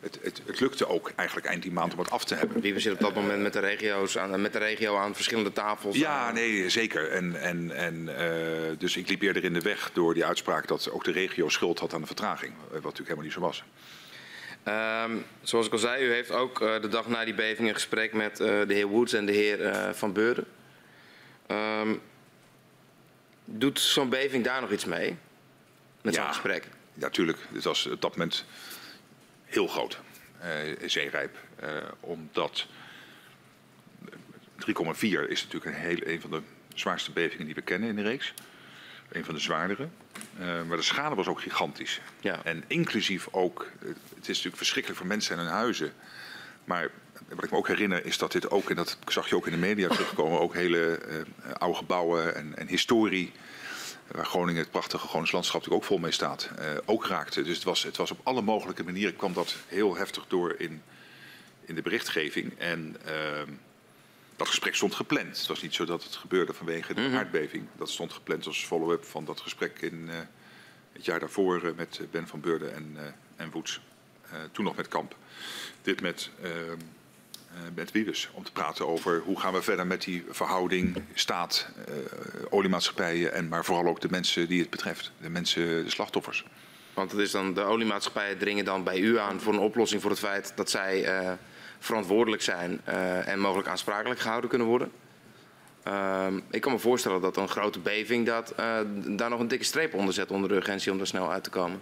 het, 0.00 0.18
het, 0.22 0.42
het 0.46 0.60
lukte 0.60 0.88
ook 0.88 1.12
eigenlijk 1.16 1.48
eind 1.48 1.62
die 1.62 1.72
maand 1.72 1.92
om 1.92 1.98
het 1.98 2.10
af 2.10 2.24
te 2.24 2.34
hebben. 2.34 2.60
Wie 2.60 2.78
zit 2.78 2.92
op 2.92 3.00
dat 3.00 3.14
moment 3.14 3.42
met 3.42 3.52
de, 3.52 3.58
regio's 3.58 4.18
aan, 4.18 4.40
met 4.40 4.52
de 4.52 4.58
regio 4.58 4.96
aan 4.96 5.14
verschillende 5.14 5.52
tafels? 5.52 5.96
Ja, 5.96 6.32
nee, 6.32 6.68
zeker. 6.68 7.10
En, 7.10 7.40
en, 7.40 7.70
en, 7.70 8.08
uh, 8.08 8.78
dus 8.78 8.96
ik 8.96 9.08
liep 9.08 9.22
eerder 9.22 9.44
in 9.44 9.52
de 9.52 9.60
weg 9.60 9.90
door 9.92 10.14
die 10.14 10.24
uitspraak 10.24 10.66
dat 10.66 10.90
ook 10.90 11.04
de 11.04 11.12
regio 11.12 11.48
schuld 11.48 11.78
had 11.78 11.94
aan 11.94 12.00
de 12.00 12.06
vertraging. 12.06 12.52
Wat 12.58 12.82
natuurlijk 12.82 12.98
helemaal 12.98 13.24
niet 13.24 13.32
zo 13.32 13.40
was. 13.40 13.64
Um, 15.08 15.24
zoals 15.42 15.66
ik 15.66 15.72
al 15.72 15.78
zei, 15.78 16.04
u 16.04 16.12
heeft 16.12 16.30
ook 16.30 16.60
uh, 16.60 16.80
de 16.80 16.88
dag 16.88 17.08
na 17.08 17.24
die 17.24 17.34
beving 17.34 17.68
een 17.68 17.74
gesprek 17.74 18.12
met 18.12 18.40
uh, 18.40 18.46
de 18.46 18.74
heer 18.74 18.86
Woods 18.86 19.12
en 19.12 19.26
de 19.26 19.32
heer 19.32 19.94
Van 19.94 20.12
Beurden. 20.12 20.44
Um, 21.48 22.00
doet 23.58 23.80
zo'n 23.80 24.08
beving 24.08 24.44
daar 24.44 24.60
nog 24.60 24.72
iets 24.72 24.84
mee? 24.84 25.16
Met 26.02 26.14
ja, 26.14 26.20
zo'n 26.20 26.32
gesprek? 26.32 26.64
Natuurlijk. 26.94 27.38
Ja, 27.38 27.54
het 27.54 27.64
was 27.64 27.86
op 27.86 28.00
dat 28.00 28.16
moment 28.16 28.44
heel 29.44 29.66
groot. 29.66 29.98
zeerijp. 30.86 31.36
omdat 32.00 32.66
3,4 34.66 34.68
is 35.28 35.42
natuurlijk 35.42 35.64
een, 35.64 35.74
heel, 35.74 35.98
een 36.02 36.20
van 36.20 36.30
de 36.30 36.42
zwaarste 36.74 37.12
bevingen 37.12 37.46
die 37.46 37.54
we 37.54 37.62
kennen 37.62 37.88
in 37.88 37.96
de 37.96 38.02
reeks. 38.02 38.34
Een 39.08 39.24
van 39.24 39.34
de 39.34 39.40
zwaardere. 39.40 39.88
Uh, 40.40 40.62
maar 40.62 40.76
de 40.76 40.82
schade 40.82 41.14
was 41.14 41.26
ook 41.26 41.40
gigantisch. 41.40 42.00
Ja. 42.20 42.44
En 42.44 42.64
inclusief 42.66 43.28
ook, 43.30 43.70
het 43.78 43.96
is 44.20 44.26
natuurlijk 44.26 44.56
verschrikkelijk 44.56 45.00
voor 45.00 45.08
mensen 45.08 45.36
en 45.36 45.42
hun 45.42 45.52
huizen. 45.52 45.92
Maar 46.64 46.90
wat 47.28 47.44
ik 47.44 47.50
me 47.50 47.56
ook 47.56 47.68
herinner 47.68 48.04
is 48.04 48.18
dat 48.18 48.32
dit 48.32 48.50
ook, 48.50 48.70
en 48.70 48.76
dat 48.76 48.98
zag 49.08 49.28
je 49.28 49.36
ook 49.36 49.46
in 49.46 49.52
de 49.52 49.58
media 49.58 49.88
terugkomen, 49.88 50.40
ook 50.40 50.54
hele 50.54 51.00
uh, 51.08 51.52
oude 51.52 51.76
gebouwen 51.76 52.34
en, 52.34 52.56
en, 52.56 52.66
historie, 52.66 53.32
waar 54.06 54.26
Groningen, 54.26 54.60
het 54.60 54.70
prachtige 54.70 55.06
Gronings 55.06 55.32
landschap 55.32 55.60
natuurlijk 55.60 55.84
ook 55.84 55.90
vol 55.90 55.98
mee 55.98 56.12
staat, 56.12 56.50
uh, 56.58 56.66
ook 56.84 57.06
raakte. 57.06 57.42
Dus 57.42 57.54
het 57.54 57.64
was, 57.64 57.82
het 57.82 57.96
was 57.96 58.10
op 58.10 58.20
alle 58.22 58.42
mogelijke 58.42 58.84
manieren, 58.84 59.16
kwam 59.16 59.32
dat 59.32 59.56
heel 59.66 59.96
heftig 59.96 60.24
door 60.28 60.54
in, 60.58 60.82
in 61.64 61.74
de 61.74 61.82
berichtgeving. 61.82 62.58
En 62.58 62.96
ehm, 63.04 63.50
dat 64.36 64.48
gesprek 64.48 64.74
stond 64.74 64.94
gepland. 64.94 65.38
Het 65.38 65.46
was 65.46 65.62
niet 65.62 65.74
zo 65.74 65.84
dat 65.84 66.04
het 66.04 66.16
gebeurde 66.16 66.52
vanwege 66.52 66.94
de 66.94 67.00
mm 67.00 67.06
-hmm. 67.06 67.16
aardbeving. 67.16 67.66
Dat 67.76 67.90
stond 67.90 68.12
gepland 68.12 68.46
als 68.46 68.66
follow-up 68.66 69.04
van 69.04 69.24
dat 69.24 69.40
gesprek 69.40 69.80
in 69.80 70.08
het 70.92 71.04
jaar 71.04 71.20
daarvoor 71.20 71.72
met 71.76 72.00
Ben 72.10 72.28
van 72.28 72.40
Beurden 72.40 72.74
en, 72.74 72.96
en 73.36 73.50
Woets. 73.50 73.80
toen 74.52 74.64
nog 74.64 74.76
met 74.76 74.88
Kamp, 74.88 75.16
dit 75.82 76.00
met, 76.00 76.30
met 77.74 77.92
Wiebes. 77.92 78.30
Om 78.32 78.44
te 78.44 78.52
praten 78.52 78.88
over 78.88 79.22
hoe 79.24 79.40
gaan 79.40 79.52
we 79.52 79.62
verder 79.62 79.86
met 79.86 80.02
die 80.02 80.24
verhouding 80.30 81.02
staat, 81.14 81.68
oliemaatschappijen 82.50 83.32
en 83.32 83.48
maar 83.48 83.64
vooral 83.64 83.86
ook 83.86 84.00
de 84.00 84.10
mensen 84.10 84.48
die 84.48 84.60
het 84.60 84.70
betreft. 84.70 85.12
De 85.20 85.30
mensen, 85.30 85.84
de 85.84 85.90
slachtoffers. 85.90 86.44
Want 86.94 87.10
het 87.10 87.20
is 87.20 87.30
dan, 87.30 87.54
de 87.54 87.62
oliemaatschappijen 87.62 88.38
dringen 88.38 88.64
dan 88.64 88.84
bij 88.84 88.98
u 88.98 89.18
aan 89.18 89.40
voor 89.40 89.52
een 89.52 89.58
oplossing 89.58 90.00
voor 90.00 90.10
het 90.10 90.20
feit 90.20 90.52
dat 90.56 90.70
zij 90.70 91.08
verantwoordelijk 91.78 92.42
zijn 92.42 92.80
en 93.24 93.38
mogelijk 93.38 93.68
aansprakelijk 93.68 94.20
gehouden 94.20 94.50
kunnen 94.50 94.68
worden? 94.68 94.92
Uh, 95.88 96.26
ik 96.50 96.60
kan 96.60 96.72
me 96.72 96.78
voorstellen 96.78 97.20
dat 97.20 97.36
een 97.36 97.48
grote 97.48 97.78
beving 97.78 98.26
dat, 98.26 98.54
uh, 98.60 98.78
daar 99.06 99.30
nog 99.30 99.40
een 99.40 99.48
dikke 99.48 99.64
streep 99.64 99.94
onder 99.94 100.14
zet 100.14 100.30
onder 100.30 100.48
de 100.48 100.54
urgentie 100.54 100.92
om 100.92 101.00
er 101.00 101.06
snel 101.06 101.32
uit 101.32 101.44
te 101.44 101.50
komen. 101.50 101.80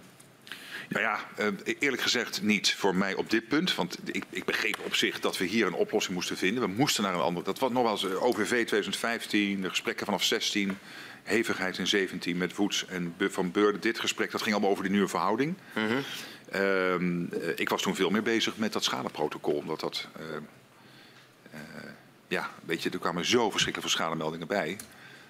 Nou 0.91 1.03
ja, 1.03 1.19
uh, 1.39 1.75
eerlijk 1.79 2.01
gezegd 2.01 2.41
niet 2.41 2.73
voor 2.73 2.95
mij 2.95 3.13
op 3.13 3.29
dit 3.29 3.47
punt. 3.47 3.75
Want 3.75 3.97
ik, 4.03 4.23
ik, 4.29 4.45
begreep 4.45 4.79
op 4.83 4.95
zich 4.95 5.19
dat 5.19 5.37
we 5.37 5.45
hier 5.45 5.67
een 5.67 5.73
oplossing 5.73 6.15
moesten 6.15 6.37
vinden. 6.37 6.63
We 6.63 6.75
moesten 6.75 7.03
naar 7.03 7.13
een 7.13 7.19
andere. 7.19 7.45
Dat 7.45 7.59
was 7.59 7.71
nogmaals 7.71 8.05
OVV 8.05 8.47
2015, 8.47 9.61
de 9.61 9.69
gesprekken 9.69 10.05
vanaf 10.05 10.23
16, 10.23 10.77
hevigheid 11.23 11.77
in 11.77 11.87
17 11.87 12.37
met 12.37 12.55
Woets 12.55 12.85
en 12.85 13.15
Van 13.19 13.51
Beurden. 13.51 13.81
Dit 13.81 13.99
gesprek, 13.99 14.31
dat 14.31 14.41
ging 14.41 14.53
allemaal 14.53 14.71
over 14.71 14.83
die 14.83 14.91
nieuwe 14.91 15.07
verhouding. 15.07 15.55
Mm 15.75 15.87
-hmm. 15.87 17.29
ik 17.55 17.69
was 17.69 17.81
toen 17.81 17.95
veel 17.95 18.09
meer 18.09 18.23
bezig 18.23 18.57
met 18.57 18.73
dat 18.73 18.83
schadeprotocol. 18.83 19.53
Omdat 19.55 19.79
dat 19.79 20.07
ja, 22.27 22.49
weet 22.65 22.83
je, 22.83 22.89
er 22.89 22.99
kwamen 22.99 23.25
zo 23.25 23.49
verschrikkelijk 23.49 23.91
veel 23.91 23.99
schademeldingen 23.99 24.47
bij. 24.47 24.77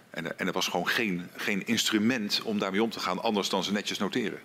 En, 0.09 0.39
en 0.39 0.47
er 0.47 0.53
was 0.53 0.67
gewoon 0.67 0.87
geen, 0.87 1.29
geen 1.35 1.67
instrument 1.67 2.41
om 2.43 2.59
daarmee 2.59 2.83
om 2.83 2.89
te 2.89 2.99
gaan, 2.99 3.21
anders 3.21 3.49
dan 3.49 3.63
ze 3.63 3.71
netjes 3.71 3.97
noteren. 3.97 4.39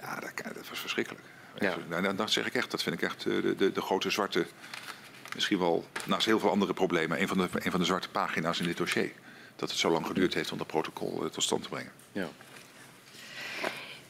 Ja, 0.00 0.20
dat, 0.20 0.54
dat 0.54 0.68
was 0.68 0.78
verschrikkelijk. 0.78 1.24
Ja. 1.58 1.76
Nou, 1.88 2.14
dat 2.14 2.30
zeg 2.30 2.46
ik 2.46 2.54
echt, 2.54 2.70
dat 2.70 2.82
vind 2.82 2.94
ik 2.94 3.02
echt 3.02 3.26
eh, 3.26 3.42
de, 3.42 3.54
de, 3.56 3.72
de, 3.72 3.80
grote 3.80 4.10
zwarte, 4.10 4.46
misschien 5.34 5.58
wel 5.58 5.86
naast 6.04 6.26
heel 6.26 6.38
veel 6.38 6.50
andere 6.50 6.72
problemen, 6.72 7.20
een 7.20 7.28
van, 7.28 7.38
de, 7.38 7.48
een 7.52 7.70
van 7.70 7.80
de 7.80 7.86
zwarte 7.86 8.08
pagina's 8.08 8.60
in 8.60 8.66
dit 8.66 8.76
dossier. 8.76 9.12
Dat 9.56 9.70
het 9.70 9.78
zo 9.78 9.90
lang 9.90 10.06
geduurd 10.06 10.34
heeft 10.34 10.52
om 10.52 10.58
dat 10.58 10.66
protocol 10.66 11.24
uh, 11.24 11.30
tot 11.30 11.42
stand 11.42 11.62
te 11.62 11.68
brengen. 11.68 11.92
Ja. 12.12 12.28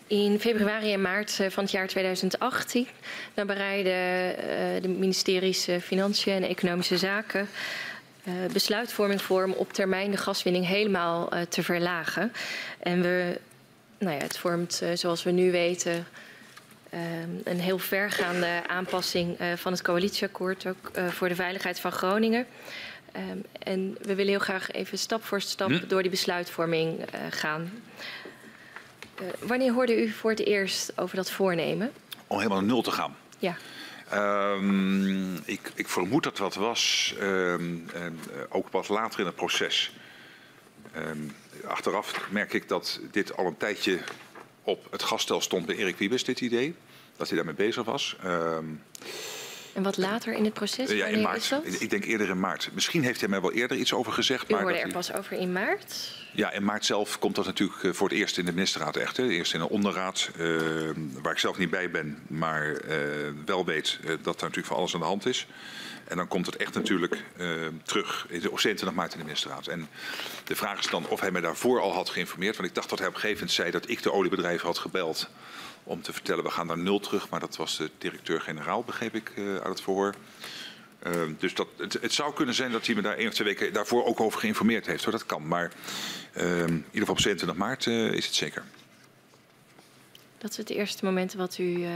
In 0.08 0.40
februari 0.40 0.92
en 0.92 1.00
maart 1.00 1.40
eh, 1.40 1.50
van 1.50 1.62
het 1.62 1.72
jaar 1.72 1.86
2018 1.86 2.86
dan 3.34 3.46
bereiden 3.46 3.92
eh, 3.92 4.82
de 4.82 4.88
ministeries 4.88 5.68
eh, 5.68 5.80
Financiën 5.80 6.32
en 6.32 6.42
Economische 6.42 6.98
Zaken 6.98 7.48
besluitvorming 8.52 9.22
voor 9.22 9.44
om 9.44 9.52
op 9.52 9.72
termijn 9.72 10.10
de 10.10 10.16
gaswinning 10.16 10.66
helemaal 10.66 11.30
te 11.48 11.62
verlagen. 11.62 12.32
En 12.78 13.02
we, 13.02 13.40
nou 13.98 14.16
ja, 14.16 14.22
het 14.22 14.38
vormt, 14.38 14.82
zoals 14.94 15.22
we 15.22 15.30
nu 15.30 15.50
weten, 15.50 16.06
een 17.44 17.60
heel 17.60 17.78
vergaande 17.78 18.62
aanpassing 18.66 19.36
van 19.56 19.72
het 19.72 19.82
coalitieakkoord, 19.82 20.66
ook 20.66 20.90
voor 21.08 21.28
de 21.28 21.34
veiligheid 21.34 21.80
van 21.80 21.92
Groningen. 21.92 22.46
en 23.58 23.96
we 24.00 24.14
willen 24.14 24.32
heel 24.32 24.38
graag 24.38 24.70
even 24.70 24.98
stap 24.98 25.24
voor 25.24 25.40
stap 25.40 25.68
hm? 25.68 25.86
door 25.86 26.02
die 26.02 26.10
besluitvorming 26.10 27.04
gaan. 27.30 27.82
Wanneer 29.38 29.72
hoorde 29.72 30.02
u 30.02 30.10
voor 30.10 30.30
het 30.30 30.46
eerst 30.46 30.98
over 30.98 31.16
dat 31.16 31.30
voornemen? 31.30 31.92
Om 32.26 32.36
helemaal 32.36 32.58
naar 32.58 32.68
nul 32.68 32.82
te 32.82 32.90
gaan. 32.90 33.16
Ja. 33.38 33.56
Um, 34.14 35.34
ik, 35.44 35.70
ik, 35.74 35.88
vermoed 35.88 36.22
dat 36.22 36.36
dat 36.36 36.54
was, 36.54 37.14
um, 37.20 37.86
ook 38.48 38.68
wat 38.68 38.88
later 38.88 39.20
in 39.20 39.26
het 39.26 39.34
proces. 39.34 39.92
Achteraf 41.68 42.30
merk 42.30 42.52
ik 42.52 42.68
dat 42.68 43.00
dit 43.10 43.36
al 43.36 43.46
een 43.46 43.56
tijdje 43.56 43.98
op 44.62 44.86
het 44.90 45.02
gaststel 45.02 45.40
stond 45.40 45.66
bij 45.66 45.76
Erik 45.76 45.98
Wiebes, 45.98 46.24
dit 46.24 46.40
idee. 46.40 46.74
Dat 47.16 47.28
hij 47.28 47.36
daarmee 47.36 47.54
bezig 47.54 47.84
was. 47.84 48.16
En 49.78 49.84
wat 49.84 49.96
later 49.96 50.32
in 50.32 50.44
het 50.44 50.52
proces? 50.54 50.90
Ja, 50.90 51.06
in 51.06 51.20
maart. 51.20 51.54
Ik 51.78 51.90
denk 51.90 52.04
eerder 52.04 52.28
in 52.28 52.40
maart. 52.40 52.70
Misschien 52.72 53.02
heeft 53.02 53.20
hij 53.20 53.28
mij 53.28 53.40
wel 53.40 53.52
eerder 53.52 53.76
iets 53.76 53.92
over 53.92 54.12
gezegd. 54.12 54.50
U 54.50 54.52
maar 54.52 54.62
hoorde 54.62 54.78
er 54.78 54.92
pas 54.92 55.12
over 55.12 55.32
in 55.32 55.52
maart? 55.52 56.16
Ja, 56.32 56.50
in 56.52 56.64
maart 56.64 56.84
zelf 56.84 57.18
komt 57.18 57.34
dat 57.34 57.44
natuurlijk 57.44 57.82
eh, 57.82 57.92
voor 57.92 58.08
het 58.08 58.18
eerst 58.18 58.38
in 58.38 58.44
de 58.44 58.52
ministerraad 58.52 58.96
echt. 58.96 59.16
Hè. 59.16 59.28
Eerst 59.28 59.54
in 59.54 59.60
een 59.60 59.66
onderraad, 59.66 60.30
uh, 60.36 60.60
waar 61.22 61.32
ik 61.32 61.38
zelf 61.38 61.58
niet 61.58 61.70
bij 61.70 61.90
ben, 61.90 62.18
maar 62.26 62.66
uh, 62.66 62.96
wel 63.44 63.64
weet 63.64 63.98
uh, 64.00 64.08
dat 64.22 64.36
er 64.36 64.42
natuurlijk 64.42 64.66
van 64.66 64.76
alles 64.76 64.94
aan 64.94 65.00
de 65.00 65.06
hand 65.06 65.26
is. 65.26 65.46
En 66.08 66.16
dan 66.16 66.28
komt 66.28 66.46
het 66.46 66.56
echt 66.56 66.74
natuurlijk 66.74 67.24
terug 67.82 68.26
in 68.28 68.40
de 68.40 68.48
27 68.48 68.92
maart 68.92 69.12
in 69.12 69.18
de 69.18 69.24
ministerraad. 69.24 69.66
En 69.66 69.88
de 70.44 70.56
vraag 70.56 70.78
is 70.78 70.86
dan 70.86 71.08
of 71.08 71.20
hij 71.20 71.30
mij 71.30 71.40
daarvoor 71.40 71.80
al 71.80 71.92
had 71.92 72.08
geïnformeerd. 72.08 72.56
Want 72.56 72.68
ik 72.68 72.74
dacht 72.74 72.88
dat 72.88 72.98
hij 72.98 73.08
op 73.08 73.14
een 73.14 73.20
gegeven 73.20 73.40
moment 73.40 73.56
zei 73.56 73.70
dat 73.70 73.88
ik 73.88 74.02
de 74.02 74.12
oliebedrijven 74.12 74.66
had 74.66 74.78
gebeld 74.78 75.28
om 75.84 76.02
te 76.02 76.12
vertellen 76.12 76.44
we 76.44 76.50
gaan 76.50 76.66
naar 76.66 76.78
nul 76.78 77.00
terug. 77.00 77.28
Maar 77.28 77.40
dat 77.40 77.56
was 77.56 77.76
de 77.76 77.90
directeur-generaal, 77.98 78.84
begreep 78.84 79.14
ik 79.14 79.32
uh, 79.36 79.52
uit 79.54 79.68
het 79.68 79.80
verhoor. 79.80 80.14
Uh, 81.06 81.12
dus 81.38 81.54
dat, 81.54 81.68
het, 81.76 82.12
zou 82.12 82.34
kunnen 82.34 82.54
zijn 82.54 82.72
dat 82.72 82.86
hij 82.86 82.94
me 82.94 83.02
daar 83.02 83.16
één 83.16 83.28
of 83.28 83.34
twee 83.34 83.46
weken 83.46 83.72
daarvoor 83.72 84.04
ook 84.04 84.20
over 84.20 84.40
geïnformeerd 84.40 84.86
heeft. 84.86 85.04
Hoor. 85.04 85.12
Dat 85.12 85.26
kan. 85.26 85.48
Maar 85.48 85.72
uh, 86.36 86.58
in 86.58 86.66
ieder 86.66 86.84
geval 86.92 87.14
op 87.14 87.20
27 87.20 87.58
maart 87.58 87.86
eh, 87.86 88.12
is 88.12 88.26
het 88.26 88.34
zeker. 88.34 88.64
Dat 90.38 90.50
is 90.50 90.56
het 90.56 90.70
eerste 90.70 91.04
moment 91.04 91.34
wat 91.34 91.58
u 91.58 91.86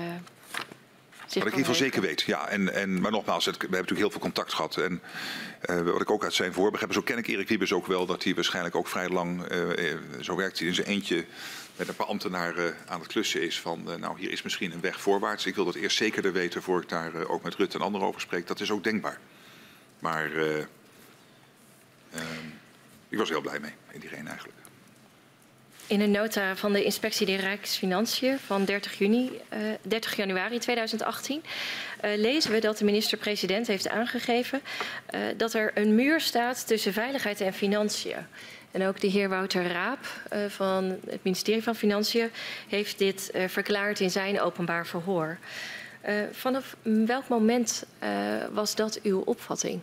wat 1.41 1.49
ik 1.49 1.53
in 1.53 1.59
ieder 1.59 1.75
geval 1.75 1.91
zeker 1.91 2.09
weet. 2.09 2.23
Ja, 2.23 2.49
en, 2.49 2.75
en, 2.75 3.01
maar 3.01 3.11
nogmaals, 3.11 3.45
het, 3.45 3.57
we 3.57 3.61
hebben 3.61 3.81
natuurlijk 3.81 4.01
heel 4.01 4.11
veel 4.11 4.31
contact 4.31 4.53
gehad. 4.53 4.77
En 4.77 5.03
uh, 5.71 5.81
wat 5.81 6.01
ik 6.01 6.11
ook 6.11 6.25
uit 6.25 6.35
zijn 6.35 6.53
voor 6.53 6.77
heb, 6.79 6.93
zo 6.93 7.03
ken 7.03 7.19
ik 7.19 7.27
Erik 7.27 7.49
Wiebes 7.49 7.73
ook 7.73 7.87
wel, 7.87 8.07
dat 8.07 8.25
hij 8.25 8.35
waarschijnlijk 8.35 8.75
ook 8.75 8.89
vrij 8.89 9.09
lang, 9.09 9.53
uh, 9.53 9.97
zo 10.21 10.37
werkt 10.37 10.59
hij 10.59 10.69
in 10.69 10.75
zijn 10.75 10.87
eentje 10.87 11.25
met 11.77 11.89
een 11.89 11.97
paar 11.97 12.07
ambtenaren 12.07 12.77
aan 12.87 13.01
het 13.01 13.09
klussen 13.09 13.43
is 13.43 13.61
van, 13.61 13.83
nou 14.01 14.19
hier 14.19 14.31
is 14.31 14.43
misschien 14.43 14.73
een 14.73 14.81
weg 14.81 15.01
voorwaarts. 15.01 15.47
Ik 15.47 15.55
wil 15.55 15.65
dat 15.65 15.75
eerst 15.75 15.97
zekerder 15.97 16.33
weten 16.33 16.63
voor 16.63 16.83
ik 16.83 16.89
daar 16.89 17.27
ook 17.27 17.43
met 17.43 17.55
Rutte 17.55 17.79
en 17.79 17.85
anderen 17.85 18.07
over 18.07 18.21
spreek. 18.21 18.47
Dat 18.47 18.61
is 18.61 18.71
ook 18.71 18.85
denkbaar. 18.85 19.19
Maar 19.99 20.31
ehm, 20.37 20.65
ik 23.09 23.19
was 23.19 23.29
heel 23.29 23.41
blij 23.41 23.61
mee 23.61 23.73
in 23.91 24.01
die 24.01 24.09
reden 24.09 24.27
eigenlijk. 24.27 24.62
In 25.93 26.01
een 26.01 26.11
nota 26.11 26.57
van 26.57 26.73
de 26.73 26.85
Inspectie 26.85 27.27
der 27.27 27.41
Rijksfinanciën 27.41 28.39
van 28.39 28.65
30, 28.65 28.99
juni, 28.99 29.31
uh, 29.53 29.73
eh, 29.73 29.79
30 29.83 30.17
januari 30.17 30.59
2018 30.59 31.43
uh, 32.05 32.11
lezen 32.17 32.53
we 32.53 32.61
dat 32.61 32.79
de 32.79 32.85
minister-president 32.85 33.67
heeft 33.67 33.89
aangegeven 33.89 34.61
uh, 35.15 35.21
dat 35.37 35.55
er 35.55 35.71
een 35.75 35.95
muur 35.95 36.21
staat 36.21 36.67
tussen 36.67 36.93
veiligheid 36.93 37.41
en 37.41 37.53
financiën. 37.53 38.27
En 38.71 38.87
ook 38.87 39.01
de 39.01 39.07
heer 39.07 39.29
Wouter 39.29 39.67
Raap 39.67 40.07
van 40.49 40.99
het 41.07 41.21
ministerie 41.23 41.63
van 41.63 41.75
Financiën 41.75 42.31
heeft 42.69 42.99
dit 42.99 43.31
verklaard 43.47 44.01
in 44.01 44.11
zijn 44.11 44.41
openbaar 44.41 44.87
verhoor. 44.87 45.39
vanaf 46.33 46.77
welk 46.83 47.29
moment 47.29 47.85
was 48.53 48.75
dat 48.75 49.01
uw 49.03 49.21
opvatting? 49.21 49.83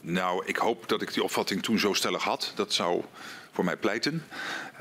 Nou, 0.00 0.42
ik 0.46 0.56
hoop 0.56 0.88
dat 0.88 1.02
ik 1.02 1.12
die 1.12 1.22
opvatting 1.22 1.62
toen 1.62 1.78
zo 1.78 1.92
stellig 1.92 2.22
had. 2.22 2.52
Dat 2.54 2.72
zou 2.72 3.04
voor 3.52 3.64
mij 3.64 3.76
pleiten. 3.76 4.24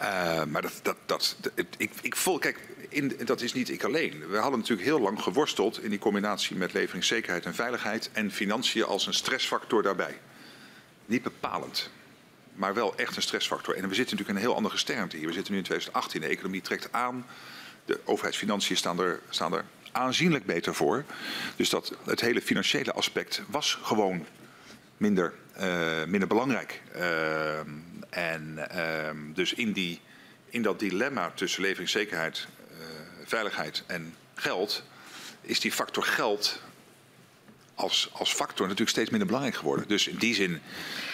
Uh, 0.02 0.44
maar 0.44 0.62
dat, 0.62 0.80
dat, 0.82 0.98
dat, 1.06 1.36
ik, 1.78 1.92
ik 2.02 2.16
voel, 2.16 2.38
kijk, 2.38 2.60
in, 2.90 3.18
dat 3.26 3.42
is 3.42 3.54
niet 3.54 3.70
ik 3.70 3.84
alleen. 3.84 4.28
We 4.30 4.38
hadden 4.38 4.60
natuurlijk 4.60 4.88
heel 4.88 5.00
lang 5.00 5.22
geworsteld 5.22 5.84
in 5.84 5.90
die 5.90 6.00
combinatie 6.00 6.56
met 6.56 6.74
leveringszekerheid 6.74 7.46
en 7.46 7.56
veiligheid 7.56 8.10
en 8.14 8.32
financiën 8.32 8.84
als 8.84 9.08
een 9.08 9.14
stressfactor 9.14 9.84
daarbij. 9.84 10.20
Niet 11.06 11.24
bepalend, 11.24 11.90
maar 12.54 12.74
wel 12.74 12.96
echt 12.96 13.16
een 13.16 13.22
stressfactor. 13.22 13.76
En 13.76 13.90
we 13.90 13.96
zitten 13.96 14.18
natuurlijk 14.18 14.30
in 14.30 14.36
een 14.36 14.42
heel 14.42 14.56
andere 14.56 14.74
gesternte 14.74 15.18
hier. 15.18 15.28
We 15.28 15.34
zitten 15.34 15.52
nu 15.52 15.60
in 15.60 15.66
2018, 15.66 16.22
de 16.22 16.28
economie 16.28 16.62
trekt 16.62 16.92
aan, 16.92 17.26
de 17.86 18.00
overheidsfinanciën 18.06 18.78
staan 18.78 19.00
er, 19.00 19.20
staan 19.30 19.54
er 19.54 19.66
aanzienlijk 19.92 20.46
beter 20.46 20.76
voor. 20.76 21.04
Dus 21.56 21.70
dat, 21.70 21.98
het 22.06 22.22
hele 22.22 22.42
financiële 22.42 22.94
aspect 22.94 23.42
was 23.48 23.80
gewoon 23.82 24.26
minder, 24.98 25.34
uh, 25.60 26.04
minder 26.08 26.28
belangrijk. 26.28 26.82
Uh, 26.96 27.60
en 28.12 28.68
uh, 28.76 29.10
dus 29.34 29.54
in, 29.54 29.72
die, 29.72 30.00
in 30.50 30.62
dat 30.62 30.80
dilemma 30.80 31.32
tussen 31.36 31.62
leveringszekerheid, 31.62 32.48
uh, 32.72 32.78
veiligheid 33.26 33.84
en 33.88 34.16
geld, 34.36 34.84
is 35.42 35.60
die 35.60 35.72
factor 35.72 36.04
geld 36.04 36.62
als, 37.76 38.10
als 38.12 38.34
factor 38.34 38.62
natuurlijk 38.62 38.90
steeds 38.90 39.10
minder 39.10 39.28
belangrijk 39.28 39.58
geworden. 39.58 39.88
Dus 39.88 40.08
in 40.08 40.18
die 40.18 40.34
zin 40.34 40.62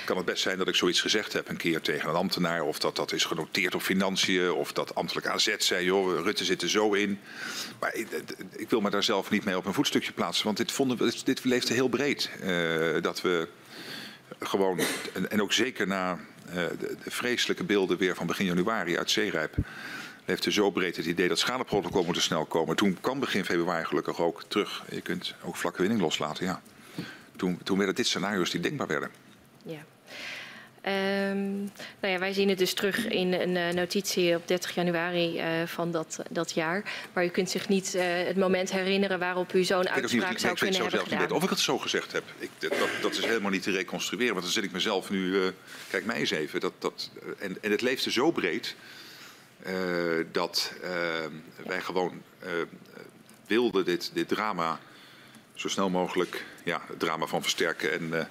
kan 0.06 0.18
het 0.18 0.26
best 0.26 0.42
zijn 0.42 0.58
dat 0.58 0.68
ik 0.68 0.76
zoiets 0.76 1.02
gezegd 1.02 1.34
heb 1.34 1.50
een 1.50 1.58
keer 1.58 1.82
tegen 1.82 2.10
een 2.10 2.16
ambtenaar, 2.16 2.62
of 2.64 2.80
dat 2.80 2.96
dat 2.96 3.12
is 3.12 3.26
genoteerd 3.26 3.76
op 3.76 3.82
financiën, 3.82 4.52
of 4.52 4.74
dat 4.74 4.96
ambtelijk 4.96 5.28
AZ 5.28 5.56
zei, 5.58 5.86
joh, 5.86 6.24
Rutte 6.24 6.46
zit 6.46 6.62
er 6.62 6.70
zo 6.70 6.94
in. 6.94 7.20
Maar 7.80 7.96
ik, 7.96 8.08
ik 8.56 8.70
wil 8.70 8.82
me 8.82 8.90
daar 8.90 9.04
zelf 9.04 9.30
niet 9.30 9.44
mee 9.44 9.58
op 9.58 9.66
een 9.66 9.74
voetstukje 9.74 10.12
plaatsen, 10.12 10.46
want 10.46 10.58
dit, 10.58 10.72
vonden 10.72 10.98
we, 10.98 11.14
dit 11.24 11.44
leefde 11.44 11.74
heel 11.74 11.90
breed. 11.90 12.30
Uh, 12.44 13.02
dat 13.02 13.22
we 13.22 13.48
gewoon, 14.40 14.80
en, 15.14 15.32
en 15.32 15.42
ook 15.42 15.54
zeker 15.54 15.88
na 15.88 16.20
uh, 16.48 16.54
de, 16.54 16.96
de, 17.04 17.12
vreselijke 17.12 17.64
beelden 17.64 17.98
weer 17.98 18.16
van 18.16 18.28
begin 18.28 18.46
januari 18.46 18.98
uit 18.98 19.12
Zeerijp 19.12 19.56
heeft 20.26 20.46
er 20.46 20.54
zo 20.54 20.72
breed 20.72 20.96
het 20.96 21.06
idee 21.06 21.28
dat 21.28 21.40
schadeprotocol 21.40 22.04
moet 22.04 22.22
snel 22.22 22.46
komen. 22.46 22.76
Toen 22.76 22.98
kwam 23.02 23.20
begin 23.20 23.46
februari 23.46 23.86
gelukkig 23.86 24.22
ook 24.22 24.44
terug. 24.48 24.84
Je 24.90 25.02
kunt 25.02 25.36
ook 25.44 25.56
vlakke 25.56 25.82
winning 25.82 26.02
loslaten, 26.02 26.46
ja. 26.46 26.62
Toen, 27.36 27.60
toen 27.64 27.78
werden 27.78 27.96
dit 27.96 28.08
scenario's 28.08 28.50
die 28.50 28.60
denkbaar 28.60 28.88
werden. 28.88 29.10
Ja. 29.64 29.80
Um, 30.88 31.72
nou 32.00 32.14
ja, 32.14 32.20
wij 32.20 32.34
zien 32.34 32.50
het 32.50 32.58
dus 32.58 32.74
terug 32.74 33.08
in 33.08 33.34
een 33.34 33.56
uh, 33.56 33.70
notitie 33.70 34.36
op 34.36 34.48
30 34.48 34.76
januari 34.76 35.38
uh, 35.38 35.68
van 35.68 35.92
dat, 35.92 36.20
dat 36.30 36.52
jaar. 36.52 36.84
Maar 37.14 37.26
u 37.26 37.28
kunt 37.28 37.50
zich 37.50 37.68
niet 37.68 37.96
uh, 37.96 38.02
het 38.04 38.38
moment 38.38 38.72
herinneren 38.72 39.20
waarop 39.20 39.54
u 39.54 39.64
zo'n 39.64 39.90
uitspraak 39.90 40.38
zou 40.38 40.54
ik 40.54 40.60
kunnen 40.60 40.82
hebben 40.82 41.00
gedaan. 41.00 41.22
Niet 41.22 41.32
of 41.32 41.44
ik 41.44 41.50
het 41.50 41.60
zo 41.60 41.78
gezegd 41.78 42.12
heb. 42.12 42.24
Ik, 42.40 42.50
dat, 42.60 42.90
dat, 43.02 43.12
is 43.18 43.26
helemaal 43.26 43.52
niet 43.52 43.64
te 43.64 43.72
reconstrueren. 43.72 44.34
Want 44.34 44.46
dan 44.46 44.54
zit 44.54 44.64
ik 44.64 44.72
mezelf 44.72 45.10
nu... 45.10 45.52
kijk 45.90 46.06
mij 46.06 46.16
eens 46.16 46.32
even. 46.32 46.60
Dat, 46.60 46.74
dat, 46.80 47.10
en, 47.40 47.58
en 47.62 47.72
het 47.72 47.82
leefde 47.82 48.12
zo 48.12 48.32
breed... 48.32 48.76
dat 50.32 50.74
wij 51.66 51.82
gewoon 51.82 52.22
wilden 53.48 53.86
dit, 53.86 54.12
dit 54.14 54.28
drama 54.28 54.80
zo 55.54 55.68
snel 55.68 55.90
mogelijk... 55.90 56.46
Ja, 56.64 56.82
het 56.88 57.00
drama 57.00 57.26
van 57.26 57.42
versterken 57.42 57.92
en 57.92 58.30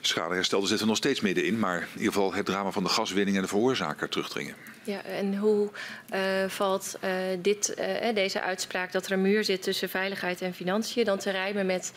Schadeherstel, 0.00 0.58
daar 0.58 0.68
zitten 0.68 0.86
we 0.86 0.92
nog 0.92 1.02
steeds 1.02 1.20
middenin. 1.20 1.58
Maar 1.58 1.80
in 1.80 1.98
ieder 1.98 2.12
geval 2.12 2.34
het 2.34 2.46
drama 2.46 2.70
van 2.70 2.82
de 2.82 2.88
gaswinning 2.88 3.36
en 3.36 3.42
de 3.42 3.48
veroorzaker 3.48 4.08
terugdringen. 4.08 4.54
Ja, 4.82 5.02
en 5.02 5.36
hoe 5.36 5.68
uh, 6.14 6.20
valt 6.48 6.96
uh, 7.04 7.10
dit, 7.38 7.74
uh, 7.78 8.14
deze 8.14 8.40
uitspraak 8.40 8.92
dat 8.92 9.06
er 9.06 9.12
een 9.12 9.22
muur 9.22 9.44
zit 9.44 9.62
tussen 9.62 9.88
veiligheid 9.88 10.40
en 10.40 10.54
financiën 10.54 11.04
dan 11.04 11.18
te 11.18 11.30
rijmen 11.30 11.66
met 11.66 11.92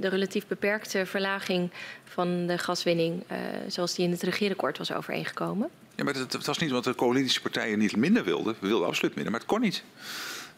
de 0.00 0.08
relatief 0.08 0.46
beperkte 0.46 1.06
verlaging 1.06 1.70
van 2.04 2.46
de 2.46 2.58
gaswinning 2.58 3.24
zoals 3.68 3.94
die 3.94 4.04
in 4.04 4.10
het 4.10 4.22
regeerakkoord 4.22 4.78
was 4.78 4.92
overeengekomen? 4.92 5.68
Ja, 5.94 6.04
maar 6.04 6.14
het, 6.14 6.32
het 6.32 6.46
was 6.46 6.58
niet 6.58 6.68
omdat 6.68 6.84
de 6.84 6.94
coalitiepartijen 6.94 7.78
niet 7.78 7.96
minder 7.96 8.24
wilden. 8.24 8.56
We 8.60 8.68
wilden 8.68 8.88
absoluut 8.88 9.14
minder, 9.14 9.32
maar 9.32 9.40
het 9.40 9.50
kon 9.50 9.60
niet 9.60 9.84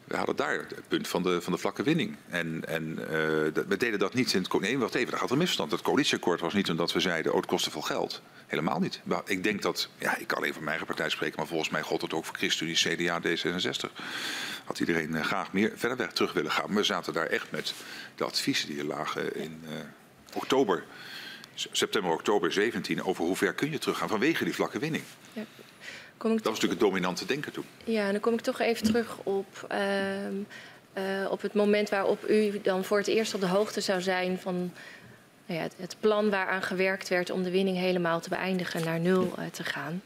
we 0.07 0.17
hadden 0.17 0.37
daar 0.37 0.59
het 0.59 0.89
punt 0.89 1.09
van 1.09 1.23
de, 1.23 1.41
van 1.41 1.53
de 1.53 1.59
vlakke 1.59 1.83
winning. 1.83 2.17
En, 2.29 2.63
en 2.69 2.99
uh, 3.01 3.07
we 3.69 3.77
deden 3.79 3.99
dat 3.99 4.15
niet 4.15 4.33
in 4.33 4.43
het... 4.43 4.61
Nee, 4.61 4.79
wacht 4.79 4.95
even, 4.95 5.11
daar 5.11 5.21
gaat 5.21 5.31
een 5.31 5.39
misverstand. 5.39 5.71
Het 5.71 5.83
coalitieakkoord 5.83 6.41
was 6.41 6.55
niet 6.55 6.71
omdat 6.71 6.93
we 6.93 7.01
zeiden, 7.01 7.33
oh, 7.33 7.39
het 7.39 7.47
kostte 7.47 7.71
veel 7.71 7.81
geld. 7.81 8.23
Helemaal 8.47 8.79
niet. 8.79 9.01
Maar 9.05 9.23
ik 9.25 9.43
denk 9.43 9.63
dat, 9.63 9.89
ja, 9.99 10.17
ik 10.17 10.27
kan 10.27 10.37
alleen 10.39 10.53
van 10.53 10.65
mijn 10.65 10.77
eigen 10.77 10.95
partij 10.95 11.11
spreken... 11.11 11.39
maar 11.39 11.47
volgens 11.47 11.71
mij 11.71 11.83
gold 11.83 12.03
het 12.03 12.13
ook 12.13 12.25
voor 12.25 12.37
ChristenUnie, 12.37 12.77
CDA, 12.77 13.21
D66. 13.21 13.93
Had 14.65 14.81
iedereen 14.81 15.11
uh, 15.11 15.25
graag 15.25 15.53
meer 15.53 15.73
verder 15.75 15.99
weg 15.99 16.13
terug 16.13 16.33
willen 16.33 16.51
gaan. 16.51 16.67
Maar 16.67 16.77
we 16.77 16.85
zaten 16.85 17.13
daar 17.13 17.27
echt 17.27 17.51
met 17.51 17.75
de 18.15 18.25
adviezen 18.25 18.69
die 18.69 18.79
er 18.79 18.85
lagen 18.85 19.37
in 19.37 19.63
uh, 19.65 19.71
oktober... 20.35 20.85
September, 21.73 22.13
oktober 22.13 22.53
17 22.53 23.05
over 23.05 23.25
hoe 23.25 23.37
ver 23.37 23.55
kun 23.55 23.71
je 23.71 23.79
teruggaan 23.79 24.09
vanwege 24.09 24.45
die 24.45 24.55
vlakke 24.55 24.79
winning. 24.79 25.05
Ja. 25.33 25.45
Kom 26.17 26.31
ik 26.31 26.37
dat 26.37 26.47
was 26.47 26.55
natuurlijk 26.55 26.81
het 26.81 26.91
dominante 26.91 27.27
denken 27.27 27.53
toen. 27.53 27.65
Ja, 27.85 28.07
en 28.07 28.13
dan 28.13 28.21
kom 28.21 28.35
ik 28.35 28.41
toch 28.41 28.61
even 28.61 28.87
terug 28.87 29.17
op, 29.23 29.67
uh, 29.73 29.79
uh, 30.99 31.31
op 31.31 31.43
het 31.43 31.55
moment 31.55 31.91
waarop 31.91 32.29
u 32.29 32.61
dan 32.63 32.85
voor 32.85 32.99
het 32.99 33.07
eerst 33.07 33.35
op 33.35 33.41
de 33.41 33.47
hoogte 33.47 33.81
zou 33.81 34.01
zijn 34.01 34.39
van 34.39 34.73
nou 35.47 35.61
ja, 35.61 35.69
het, 35.77 35.97
plan 36.01 36.31
waaraan 36.31 36.63
gewerkt 36.63 37.09
werd 37.09 37.31
om 37.31 37.43
de 37.43 37.51
winning 37.51 37.77
helemaal 37.77 38.21
te 38.21 38.29
beëindigen, 38.29 38.85
naar 38.85 39.01
nul 39.01 39.35
uh, 39.39 39.45
te 39.47 39.65
gaan. 39.65 40.03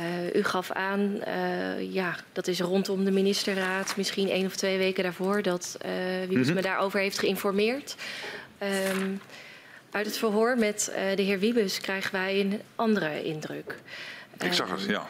Uh, 0.00 0.34
u 0.34 0.44
gaf 0.44 0.70
aan, 0.70 1.20
uh, 1.26 1.92
ja, 1.92 2.16
dat 2.32 2.46
is 2.46 2.60
rondom 2.60 3.04
de 3.04 3.10
ministerraad, 3.10 3.96
misschien 3.96 4.28
één 4.28 4.46
of 4.46 4.56
twee 4.56 4.78
weken 4.78 5.02
daarvoor, 5.02 5.42
dat 5.42 5.78
uh, 5.84 5.90
Wiebes 6.18 6.36
mm 6.36 6.42
-hmm. 6.42 6.54
me 6.54 6.62
daarover 6.62 7.00
heeft 7.00 7.18
geïnformeerd. 7.18 7.96
Um, 8.96 9.20
uit 9.90 10.06
het 10.06 10.18
verhoor 10.18 10.58
met 10.58 10.92
de 11.14 11.22
heer 11.22 11.38
Wiebes 11.38 11.80
krijgen 11.80 12.12
wij 12.12 12.40
een 12.40 12.60
andere 12.74 13.24
indruk. 13.24 13.78
Ik 14.38 14.52
zag 14.52 14.70
het, 14.70 14.84
ja. 14.84 15.06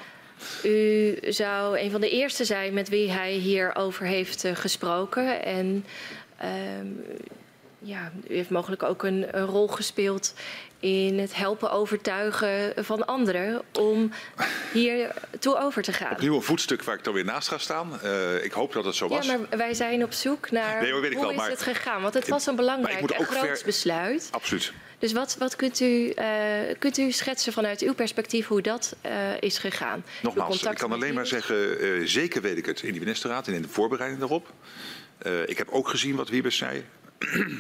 U 0.65 1.19
zou 1.23 1.79
een 1.79 1.91
van 1.91 2.01
de 2.01 2.11
eerste 2.11 2.45
zijn 2.45 2.75
met 2.75 2.89
wie 2.89 3.11
hij 3.11 3.33
hierover 3.33 4.07
heeft 4.07 4.45
uh, 4.45 4.55
gesproken. 4.55 5.45
En 5.45 5.85
um, 6.81 7.05
ja, 7.79 8.13
u 8.29 8.35
heeft 8.35 8.51
mogelijk 8.51 8.83
ook 8.83 9.03
een, 9.03 9.31
rol 9.31 9.67
gespeeld 9.69 10.35
in 10.81 11.19
het 11.19 11.35
helpen 11.35 11.71
overtuigen 11.71 12.85
van 12.85 13.07
anderen 13.07 13.63
om 13.73 14.13
hier 14.73 15.13
toe 15.39 15.59
over 15.59 15.83
te 15.83 15.93
gaan. 15.93 16.13
Opnieuw 16.13 16.35
een 16.35 16.43
voetstuk 16.43 16.83
waar 16.83 16.95
ik 16.95 17.05
dan 17.05 17.15
weer 17.15 17.25
naast 17.25 17.49
ga 17.49 17.59
staan. 17.59 18.01
Uh, 18.05 18.45
ik 18.45 18.53
hoop 18.53 18.73
dat 18.73 18.85
het 18.85 18.95
zo 18.95 19.09
was. 19.09 19.27
Ja, 19.27 19.37
maar 19.37 19.59
wij 19.59 19.75
zijn 19.75 20.05
op 20.05 20.13
zoek 20.13 20.51
naar 20.51 20.83
nee, 20.83 20.93
hoe 20.93 21.01
wel, 21.01 21.31
is 21.31 21.37
maar... 21.37 21.51
het 21.51 21.63
gegaan. 21.63 22.03
Want 22.03 22.15
het 22.15 22.29
was 22.29 22.47
een 22.47 22.57
belangrijk 22.57 23.11
en 23.11 23.25
groot 23.25 23.59
ver... 23.59 23.63
besluit. 23.65 24.29
Absoluut. 24.31 24.73
Dus 24.99 25.13
wat, 25.13 25.37
wat 25.39 25.57
kunt, 25.57 25.81
u, 25.81 26.13
uh, 26.17 26.25
kunt 26.79 26.99
u 26.99 27.11
schetsen 27.11 27.53
vanuit 27.53 27.81
uw 27.81 27.95
perspectief 27.95 28.47
hoe 28.47 28.63
dat 28.63 28.97
uh, 29.07 29.13
is 29.41 29.59
gegaan? 29.59 30.05
Nogmaals, 30.23 30.63
ik 30.63 30.75
kan 30.75 30.93
alleen 30.93 31.15
maar 31.15 31.27
zeggen, 31.27 32.09
zeker 32.09 32.43
weet 32.43 32.57
ik 32.57 32.67
het 32.67 32.83
in 32.83 32.91
die 32.91 33.01
ministerraad 33.01 33.47
en 33.47 33.55
in 33.55 33.63
de 33.63 33.69
voorbereiding 33.69 34.21
daarop. 34.21 34.53
ik 35.47 35.59
heb 35.59 35.69
ook 35.71 35.89
gezien 35.89 36.17
wat 36.17 36.29
Wiebes 36.29 36.57
zei. 36.57 36.85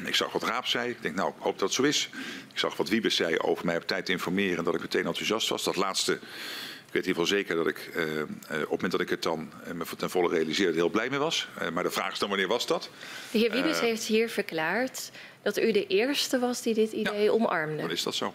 Ik 0.04 0.14
zag 0.14 0.32
wat 0.32 0.42
Raap 0.42 0.66
zei. 0.66 0.90
Ik 0.90 1.02
denk, 1.02 1.14
nou, 1.14 1.28
ik 1.28 1.34
hoop 1.38 1.58
dat 1.58 1.68
het 1.68 1.76
zo 1.76 1.82
is. 1.82 2.10
Ik 2.52 2.58
zag 2.58 2.76
wat 2.76 2.88
Wiebes 2.88 3.16
zei 3.16 3.38
over 3.38 3.66
mij 3.66 3.76
op 3.76 3.86
tijd 3.86 4.06
te 4.06 4.12
informeren 4.12 4.58
en 4.58 4.64
dat 4.64 4.74
ik 4.74 4.80
meteen 4.80 5.06
enthousiast 5.06 5.48
was. 5.48 5.64
Dat 5.64 5.76
laatste, 5.76 6.12
ik 6.12 6.92
weet 6.92 7.02
in 7.02 7.08
ieder 7.08 7.22
geval 7.22 7.26
zeker 7.26 7.56
dat 7.56 7.66
ik 7.66 7.90
uh, 7.96 8.16
uh, 8.16 8.22
op 8.22 8.28
het 8.50 8.70
moment 8.70 8.92
dat 8.92 9.00
ik 9.00 9.08
het 9.08 9.22
dan 9.22 9.52
uh, 9.66 9.72
me 9.72 9.84
ten 9.96 10.10
volle 10.10 10.28
realiseerde 10.28 10.74
heel 10.74 10.88
blij 10.88 11.10
mee 11.10 11.18
was. 11.18 11.48
maar 11.72 11.82
de 11.82 11.90
vraag 11.90 12.12
is 12.12 12.18
dan, 12.18 12.28
wanneer 12.28 12.48
was 12.48 12.66
dat? 12.66 12.90
De 13.30 13.38
heer 13.38 13.50
Wiebes 13.50 13.80
heeft 13.80 14.04
hier 14.04 14.28
verklaard 14.28 15.10
dat 15.42 15.58
u 15.58 15.72
de 15.72 15.86
eerste 15.86 16.38
was 16.38 16.62
die 16.62 16.74
dit 16.74 16.92
idee 16.92 17.22
ja, 17.22 17.30
omarmde. 17.30 17.82
Dan 17.82 17.90
is 17.90 18.02
dat 18.02 18.14
zo. 18.14 18.34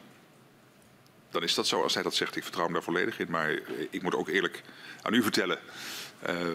Dan 1.31 1.43
is 1.43 1.53
dat 1.53 1.67
zo. 1.67 1.81
Als 1.81 1.93
hij 1.93 2.03
dat 2.03 2.15
zegt, 2.15 2.35
ik 2.35 2.43
vertrouw 2.43 2.63
hem 2.63 2.73
daar 2.73 2.83
volledig 2.83 3.19
in. 3.19 3.27
Maar 3.29 3.59
ik 3.89 4.01
moet 4.01 4.15
ook 4.15 4.29
eerlijk 4.29 4.61
aan 5.01 5.13
u 5.13 5.21
vertellen 5.21 5.59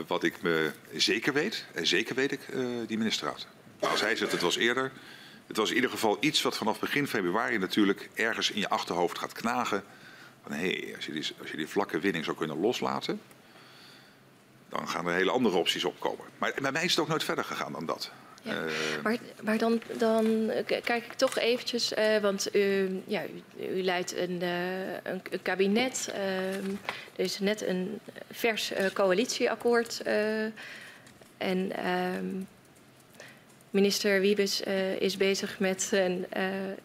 wat 0.07 0.23
ik 0.23 0.43
me 0.43 0.71
zeker 0.95 1.33
weet. 1.33 1.65
En 1.75 1.87
zeker 1.87 2.15
weet 2.15 2.33
ik 2.33 2.41
die 2.87 2.99
ministerraad. 2.99 3.47
Maar 3.81 3.91
als 3.91 4.01
hij 4.01 4.17
zegt 4.17 4.33
het 4.33 4.41
was 4.41 4.57
eerder. 4.57 4.93
Het 5.47 5.57
was 5.57 5.69
in 5.69 5.75
ieder 5.75 5.91
geval 5.91 6.17
iets 6.21 6.43
wat 6.43 6.57
vanaf 6.57 6.81
begin 6.81 7.07
februari 7.07 7.59
natuurlijk 7.59 8.09
ergens 8.15 8.51
in 8.51 8.61
je 8.61 8.69
achterhoofd 8.69 9.19
gaat 9.19 9.33
knagen. 9.33 9.85
Van 10.43 10.53
hé, 10.53 10.71
hey, 10.71 10.95
als, 10.97 11.07
je 11.07 11.13
die, 11.13 11.27
als 11.41 11.51
je 11.51 11.57
die 11.57 11.69
vlakke 11.69 11.99
winning 11.99 12.25
zou 12.25 12.37
kunnen 12.37 12.61
loslaten, 12.61 13.21
dan 14.69 14.89
gaan 14.89 15.07
er 15.07 15.15
hele 15.15 15.31
andere 15.31 15.57
opties 15.57 15.85
opkomen. 15.85 16.25
Maar 16.39 16.53
bij 16.63 16.73
mij 16.73 16.85
is 16.85 16.91
het 16.91 17.01
ook 17.01 17.09
nooit 17.09 17.25
verder 17.25 17.45
gegaan 17.45 17.73
dan 17.73 17.87
dat. 17.87 18.11
Ja. 18.43 18.65
Uh, 18.65 18.73
maar, 19.03 19.17
maar 19.43 19.59
dan, 19.59 19.81
dan 19.99 20.51
kijk 20.67 21.05
ik 21.05 21.13
toch 21.13 21.39
eventjes, 21.39 21.93
uh, 21.93 22.19
want 22.19 22.55
u, 22.55 22.89
ja, 23.07 23.25
u, 23.25 23.65
u 23.65 23.83
leidt 23.83 24.17
een, 24.17 24.43
uh, 24.43 24.93
een, 24.93 25.23
een 25.31 25.43
kabinet. 25.43 26.11
er 27.17 27.25
is 27.25 27.39
net 27.39 27.63
een 27.63 27.99
vers 28.31 28.73
coalitieakkoord. 28.93 30.03
en 31.39 31.73
Minister 33.71 34.21
Wiebes 34.21 34.63
uh, 34.67 35.01
is 35.01 35.17
bezig 35.17 35.59
met 35.59 35.91
uh, 35.93 36.05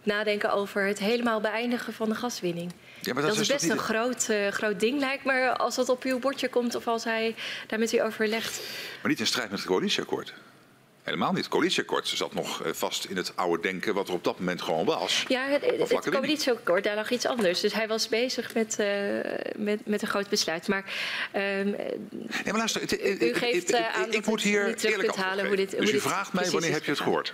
nadenken 0.03 0.53
over 0.53 0.87
het 0.87 0.99
helemaal 0.99 1.41
beëindigen 1.41 1.93
van 1.93 2.09
de 2.09 2.15
gaswinning. 2.15 2.71
Ja, 3.01 3.13
maar 3.13 3.23
dat, 3.23 3.31
dat 3.31 3.41
is 3.41 3.47
best 3.47 3.69
een 3.69 3.77
groot, 3.77 4.27
uh, 4.29 4.47
groot 4.47 4.79
ding, 4.79 4.99
lijkt 4.99 5.25
me, 5.25 5.57
als 5.57 5.75
dat 5.75 5.89
op 5.89 6.03
uw 6.03 6.19
bordje 6.19 6.49
komt 6.49 6.75
of 6.75 6.87
als 6.87 7.03
hij 7.03 7.35
daar 7.67 7.79
met 7.79 7.93
u 7.93 8.01
overlegt. 8.01 8.61
Maar 9.01 9.11
niet 9.11 9.19
in 9.19 9.27
strijd 9.27 9.49
met 9.49 9.59
het 9.59 9.67
coalitieakkoord. 9.67 10.33
Helemaal 11.03 11.31
niet. 11.31 11.43
Het 11.43 11.47
coalitieakkoord 11.47 12.07
zat 12.07 12.33
nog 12.33 12.63
eh, 12.63 12.71
vast 12.73 13.05
in 13.05 13.17
het 13.17 13.31
oude 13.35 13.61
denken 13.61 13.93
wat 13.93 14.07
er 14.07 14.13
op 14.13 14.23
dat 14.23 14.39
moment 14.39 14.61
gewoon 14.61 14.85
was. 14.85 15.25
Ja, 15.27 15.47
het, 15.47 15.65
het, 15.65 15.89
het 15.89 16.09
coalitieakkoord, 16.09 16.83
daar 16.83 16.95
lag 16.95 17.11
iets 17.11 17.25
anders. 17.25 17.59
Dus 17.59 17.73
hij 17.73 17.87
was 17.87 18.09
bezig 18.09 18.53
met, 18.53 18.77
uh, 18.79 18.87
met, 19.55 19.85
met 19.85 20.01
een 20.01 20.07
groot 20.07 20.29
besluit. 20.29 20.67
Maar, 20.67 20.83
um, 21.35 21.39
nee, 21.39 22.43
maar 22.45 22.57
luister, 22.57 22.81
het, 22.81 23.21
u 23.21 23.33
geeft 23.33 23.71
uh, 23.71 23.95
aan 23.95 24.07
ik, 24.07 24.13
ik 24.13 24.25
moet 24.25 24.41
hier 24.41 24.85
eerlijk 24.85 25.15
halen 25.15 25.47
hoe 25.47 25.55
dit, 25.55 25.71
dus 25.77 25.91
u 25.91 25.99
vraagt 25.99 26.33
mij 26.33 26.49
wanneer 26.49 26.71
heb 26.71 26.83
je 26.83 26.91
het 26.91 26.99
gehoord? 26.99 27.33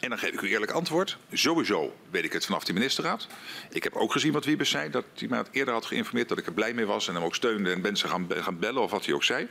En 0.00 0.08
dan 0.08 0.18
geef 0.18 0.32
ik 0.32 0.40
u 0.40 0.48
eerlijk 0.48 0.72
antwoord. 0.72 1.16
Sowieso 1.32 1.96
weet 2.10 2.24
ik 2.24 2.32
het 2.32 2.44
vanaf 2.44 2.64
die 2.64 2.74
ministerraad. 2.74 3.26
Ik 3.70 3.82
heb 3.82 3.94
ook 3.94 4.12
gezien 4.12 4.32
wat 4.32 4.44
Wiebes 4.44 4.70
zei. 4.70 4.90
Dat 4.90 5.04
hij 5.14 5.28
mij 5.28 5.42
eerder 5.50 5.74
had 5.74 5.86
geïnformeerd 5.86 6.28
dat 6.28 6.38
ik 6.38 6.46
er 6.46 6.52
blij 6.52 6.74
mee 6.74 6.86
was. 6.86 7.08
En 7.08 7.14
hem 7.14 7.24
ook 7.24 7.34
steunde 7.34 7.72
en 7.72 7.80
mensen 7.80 8.08
gaan, 8.08 8.26
gaan 8.28 8.58
bellen 8.58 8.82
of 8.82 8.90
wat 8.90 9.04
hij 9.04 9.14
ook 9.14 9.24
zei. 9.24 9.48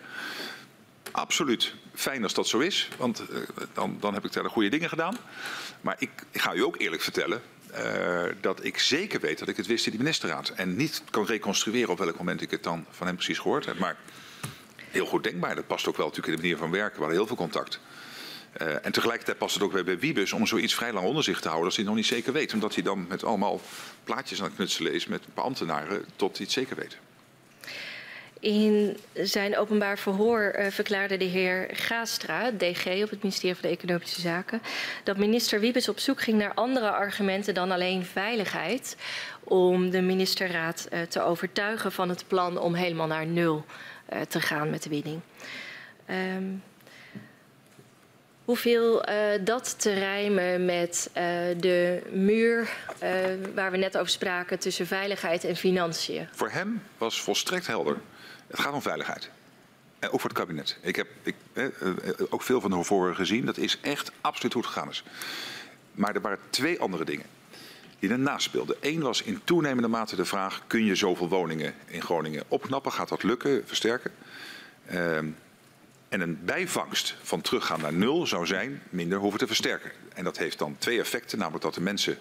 Absoluut. 1.13 1.73
Fijn 1.93 2.23
als 2.23 2.33
dat 2.33 2.47
zo 2.47 2.59
is, 2.59 2.89
want 2.97 3.23
uh, 3.29 3.37
dan, 3.73 3.97
dan 3.99 4.13
heb 4.13 4.25
ik 4.25 4.33
daar 4.33 4.43
de 4.43 4.49
goede 4.49 4.69
dingen 4.69 4.89
gedaan. 4.89 5.17
Maar 5.81 5.95
ik, 5.99 6.09
ga 6.31 6.53
u 6.53 6.63
ook 6.63 6.79
eerlijk 6.79 7.01
vertellen 7.01 7.41
uh, 7.77 8.23
dat 8.41 8.63
ik 8.63 8.79
zeker 8.79 9.19
weet 9.19 9.39
dat 9.39 9.47
ik 9.47 9.57
het 9.57 9.67
wist 9.67 9.85
in 9.85 9.91
die 9.91 10.01
ministerraad. 10.01 10.49
En 10.49 10.75
niet 10.75 11.03
kan 11.09 11.25
reconstrueren 11.25 11.89
op 11.89 11.97
welk 11.97 12.17
moment 12.17 12.41
ik 12.41 12.51
het 12.51 12.63
dan 12.63 12.85
van 12.89 13.07
hem 13.07 13.15
precies 13.15 13.37
gehoord 13.37 13.65
heb. 13.65 13.79
Maar 13.79 13.97
heel 14.75 15.05
goed 15.05 15.23
denkbaar. 15.23 15.55
Dat 15.55 15.67
past 15.67 15.87
ook 15.87 15.97
wel 15.97 16.07
natuurlijk 16.07 16.33
in 16.33 16.41
de 16.41 16.47
manier 16.47 16.61
van 16.61 16.71
werken. 16.71 16.93
We 16.93 16.99
hadden 16.99 17.17
heel 17.17 17.27
veel 17.27 17.35
contact. 17.35 17.79
Uh, 18.61 18.85
en 18.85 18.91
tegelijkertijd 18.91 19.37
past 19.37 19.53
het 19.53 19.63
ook 19.63 19.71
weer 19.71 19.83
bij 19.83 19.99
Wiebes 19.99 20.33
om 20.33 20.47
zoiets 20.47 20.75
vrij 20.75 20.93
lang 20.93 21.05
onder 21.05 21.23
zich 21.23 21.39
te 21.39 21.47
houden 21.47 21.65
als 21.65 21.75
hij 21.75 21.85
nog 21.85 21.95
niet 21.95 22.05
zeker 22.05 22.33
weet. 22.33 22.53
Omdat 22.53 22.73
hij 22.73 22.83
dan 22.83 23.05
met 23.07 23.23
allemaal 23.23 23.61
plaatjes 24.03 24.39
aan 24.39 24.45
het 24.45 24.55
knutselen 24.55 24.93
is 24.93 25.05
met 25.05 25.23
ambtenaren 25.33 26.05
tot 26.15 26.37
hij 26.37 26.45
het 26.45 26.55
zeker 26.55 26.75
weet. 26.75 26.97
In 28.43 28.97
zijn 29.13 29.57
openbaar 29.57 29.97
verhoor 29.97 30.55
uh, 30.57 30.67
verklaarde 30.67 31.17
de 31.17 31.25
heer 31.25 31.69
Gaastra, 31.71 32.51
DG 32.51 32.85
op 33.03 33.09
het 33.09 33.23
ministerie 33.23 33.55
van 33.55 33.69
de 33.69 33.75
Economische 33.75 34.21
Zaken, 34.21 34.61
dat 35.03 35.17
minister 35.17 35.59
Wiebes 35.59 35.89
op 35.89 35.99
zoek 35.99 36.21
ging 36.21 36.37
naar 36.37 36.53
andere 36.53 36.89
argumenten 36.89 37.53
dan 37.53 37.71
alleen 37.71 38.05
veiligheid 38.05 38.97
om 39.43 39.89
de 39.89 40.01
ministerraad 40.01 40.87
uh, 40.93 41.01
te 41.01 41.21
overtuigen 41.21 41.91
van 41.91 42.09
het 42.09 42.23
plan 42.27 42.57
om 42.57 42.73
helemaal 42.73 43.07
naar 43.07 43.25
nul 43.25 43.65
uh, 44.13 44.21
te 44.21 44.41
gaan 44.41 44.69
met 44.69 44.83
de 44.83 44.89
winning. 44.89 45.21
Um, 46.09 46.63
Hoeveel 48.45 49.09
uh, 49.09 49.15
dat 49.41 49.79
te 49.79 49.93
rijmen 49.93 50.65
met 50.65 51.09
de 51.57 52.01
muur 52.11 52.69
waar 53.55 53.71
we 53.71 53.77
net 53.77 53.97
over 53.97 54.09
spraken 54.09 54.59
tussen 54.59 54.87
veiligheid 54.87 55.43
en 55.43 55.55
financiën? 55.55 56.27
Voor 56.31 56.49
hem 56.49 56.83
was 56.97 57.21
volstrekt 57.21 57.67
helder. 57.67 57.97
Het 58.53 58.61
gaat 58.61 58.73
om 58.73 58.81
veiligheid. 58.81 59.29
En 59.99 60.09
ook 60.09 60.19
voor 60.19 60.29
het 60.29 60.39
kabinet. 60.39 60.77
Ik 60.81 60.95
heb 60.95 61.07
ik, 61.23 61.35
ook 62.29 62.41
veel 62.41 62.61
van 62.61 62.69
de 62.69 62.85
horen 62.87 63.15
gezien. 63.15 63.45
Dat 63.45 63.57
is 63.57 63.79
echt 63.81 64.11
absoluut 64.21 64.53
goed 64.53 64.65
gegaan. 64.65 64.89
Is. 64.89 65.03
Maar 65.91 66.15
er 66.15 66.21
waren 66.21 66.39
twee 66.49 66.79
andere 66.79 67.05
dingen 67.05 67.25
die 67.99 68.09
ernaast 68.09 68.45
speelden. 68.45 68.75
Eén 68.79 69.01
was 69.01 69.21
in 69.21 69.41
toenemende 69.43 69.87
mate 69.87 70.15
de 70.15 70.25
vraag: 70.25 70.61
kun 70.67 70.85
je 70.85 70.95
zoveel 70.95 71.29
woningen 71.29 71.73
in 71.85 72.01
Groningen 72.01 72.43
opknappen? 72.47 72.91
Gaat 72.91 73.09
dat 73.09 73.23
lukken, 73.23 73.63
versterken? 73.65 74.11
Ehm, 74.85 75.27
en 76.09 76.21
een 76.21 76.39
bijvangst 76.45 77.15
van 77.21 77.41
teruggaan 77.41 77.81
naar 77.81 77.93
nul 77.93 78.27
zou 78.27 78.45
zijn 78.45 78.81
minder 78.89 79.17
hoeven 79.17 79.39
te 79.39 79.47
versterken. 79.47 79.91
En 80.13 80.23
dat 80.23 80.37
heeft 80.37 80.57
dan 80.57 80.75
twee 80.77 80.99
effecten. 80.99 81.37
Namelijk 81.37 81.63
dat 81.63 81.73
de 81.73 81.81
mensen 81.81 82.17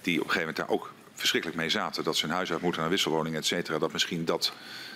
die 0.00 0.20
op 0.20 0.26
een 0.26 0.32
gegeven 0.32 0.54
moment 0.54 0.56
daar 0.56 0.68
ook 0.68 0.92
verschrikkelijk 1.14 1.60
mee 1.60 1.70
zaten. 1.70 2.04
Dat 2.04 2.16
ze 2.16 2.24
een 2.24 2.30
huis 2.30 2.52
uit 2.52 2.60
moeten 2.60 2.80
naar 2.80 2.90
wisselwoningen, 2.90 3.38
et 3.38 3.46
cetera. 3.46 3.78
Dat 3.78 3.92
misschien 3.92 4.24
dat, 4.24 4.52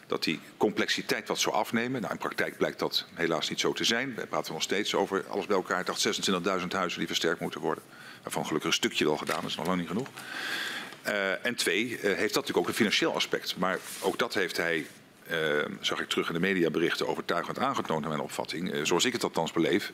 dat 0.06 0.22
die 0.22 0.40
complexiteit 0.56 1.28
wat 1.28 1.38
zou 1.38 1.54
afnemen. 1.54 2.00
Nou, 2.00 2.12
in 2.12 2.18
praktijk 2.18 2.56
blijkt 2.56 2.78
dat 2.78 3.06
helaas 3.14 3.48
niet 3.48 3.60
zo 3.60 3.72
te 3.72 3.84
zijn. 3.84 4.14
We 4.14 4.26
praten 4.26 4.52
nog 4.52 4.62
steeds 4.62 4.94
over 4.94 5.24
alles 5.28 5.46
bij 5.46 5.56
elkaar. 5.56 5.80
Ik 5.80 5.86
dacht 5.86 6.28
26.000 6.60 6.66
huizen 6.68 6.98
die 6.98 7.06
versterkt 7.06 7.40
moeten 7.40 7.60
worden. 7.60 7.84
Waarvan 8.22 8.46
gelukkig 8.46 8.70
een 8.70 8.76
stukje 8.76 9.06
al 9.06 9.16
gedaan 9.16 9.44
is, 9.44 9.56
nog 9.56 9.66
lang 9.66 9.78
niet 9.78 9.88
genoeg. 9.88 10.08
Uh, 11.06 11.46
en 11.46 11.54
twee, 11.54 11.84
uh, 11.88 12.00
heeft 12.00 12.18
dat 12.18 12.18
natuurlijk 12.18 12.56
ook 12.56 12.68
een 12.68 12.74
financieel 12.74 13.14
aspect. 13.14 13.56
Maar 13.56 13.78
ook 14.00 14.18
dat 14.18 14.34
heeft 14.34 14.56
hij 14.56 14.86
uh, 15.30 15.64
zag 15.80 16.00
ik 16.00 16.08
terug 16.08 16.28
in 16.28 16.34
de 16.34 16.40
mediaberichten 16.40 17.08
overtuigend 17.08 17.58
aangetoond 17.58 18.00
naar 18.00 18.10
mijn 18.10 18.22
opvatting. 18.22 18.74
Uh, 18.74 18.84
zoals 18.84 19.04
ik 19.04 19.12
het 19.12 19.24
althans 19.24 19.52
beleef. 19.52 19.92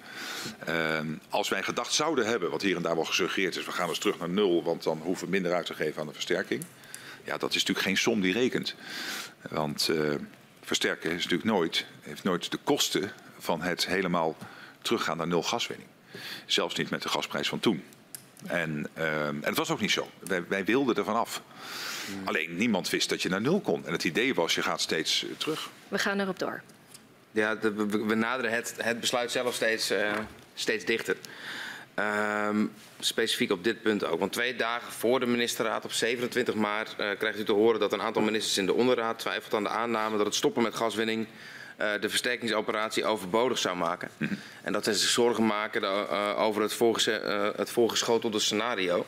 Uh, 0.68 0.98
als 1.28 1.48
wij 1.48 1.62
gedacht 1.62 1.92
zouden 1.92 2.26
hebben, 2.26 2.50
wat 2.50 2.62
hier 2.62 2.76
en 2.76 2.82
daar 2.82 2.94
wel 2.94 3.04
gesuggereerd 3.04 3.56
is, 3.56 3.64
we 3.64 3.72
gaan 3.72 3.88
dus 3.88 3.98
terug 3.98 4.18
naar 4.18 4.28
nul, 4.28 4.62
want 4.62 4.82
dan 4.82 4.98
hoeven 4.98 5.24
we 5.24 5.30
minder 5.30 5.52
uit 5.52 5.66
te 5.66 5.74
geven 5.74 6.00
aan 6.00 6.06
de 6.06 6.12
versterking. 6.12 6.64
Ja, 7.24 7.36
dat 7.38 7.50
is 7.50 7.54
natuurlijk 7.56 7.86
geen 7.86 7.96
som 7.96 8.20
die 8.20 8.32
rekent. 8.32 8.74
Want 9.50 9.90
versterken 10.62 11.10
is 11.10 11.22
natuurlijk 11.22 11.50
nooit, 11.50 11.86
heeft 12.00 12.22
nooit 12.22 12.50
de 12.50 12.58
kosten 12.64 13.12
van 13.38 13.62
het 13.62 13.86
helemaal 13.86 14.36
teruggaan 14.82 15.16
naar 15.16 15.26
nul 15.26 15.42
gaswinning. 15.42 15.88
Zelfs 16.46 16.74
niet 16.74 16.90
met 16.90 17.02
de 17.02 17.08
gasprijs 17.08 17.48
van 17.48 17.60
toen. 17.60 17.82
En, 18.46 18.86
en 18.94 19.40
het 19.44 19.56
was 19.56 19.70
ook 19.70 19.80
niet 19.80 19.90
zo. 19.90 20.08
Wij, 20.48 20.64
wilden 20.64 20.96
er 20.96 21.04
vanaf. 21.04 21.42
Alleen 22.24 22.56
niemand 22.56 22.90
wist 22.90 23.08
dat 23.08 23.22
je 23.22 23.28
naar 23.28 23.40
nul 23.40 23.60
kon. 23.60 23.86
En 23.86 23.92
het 23.92 24.04
idee 24.04 24.34
was, 24.34 24.54
je 24.54 24.62
gaat 24.62 24.80
steeds 24.80 25.24
uh, 25.24 25.30
terug. 25.36 25.70
We 25.88 25.98
gaan 25.98 26.20
erop 26.20 26.38
door. 26.38 26.62
Ja, 27.30 27.54
de, 27.54 27.72
we, 27.72 28.04
we, 28.04 28.14
naderen 28.14 28.52
het, 28.52 28.74
het 28.78 29.00
besluit 29.00 29.30
zelf 29.30 29.54
steeds, 29.54 29.90
uh, 29.90 30.12
steeds 30.54 30.84
dichter. 30.84 31.16
Um, 32.48 32.72
specifiek 33.00 33.50
op 33.50 33.64
dit 33.64 33.82
punt 33.82 34.04
ook. 34.04 34.18
Want 34.18 34.32
twee 34.32 34.56
dagen 34.56 34.92
voor 34.92 35.20
de 35.20 35.26
ministerraad 35.26 35.84
op 35.84 35.92
27 35.92 36.54
maart 36.54 36.94
uh, 37.00 37.10
krijgt 37.18 37.38
u 37.38 37.44
te 37.44 37.52
horen 37.52 37.80
dat 37.80 37.92
een 37.92 38.02
aantal 38.02 38.22
ministers 38.22 38.58
in 38.58 38.66
de 38.66 38.74
onderraad 38.74 39.18
twijfelt 39.18 39.54
aan 39.54 39.62
de 39.62 39.68
aanname 39.68 40.16
dat 40.16 40.26
het 40.26 40.34
stoppen 40.34 40.62
met 40.62 40.74
gaswinning 40.74 41.26
de 41.76 42.08
versterkingsoperatie 42.08 43.04
overbodig 43.04 43.58
zou 43.58 43.76
maken. 43.76 44.08
Mm 44.16 44.26
-hmm. 44.26 44.38
En 44.62 44.72
dat 44.72 44.84
ze 44.84 44.94
zich 44.94 45.08
zorgen 45.08 45.46
maken 45.46 45.82
uh, 45.82 46.34
over 46.38 46.62
het, 46.62 46.72
voorges 46.72 47.06
uh, 47.06 47.48
het 47.56 47.70
voorgeschotelde 47.70 48.38
scenario. 48.38 49.06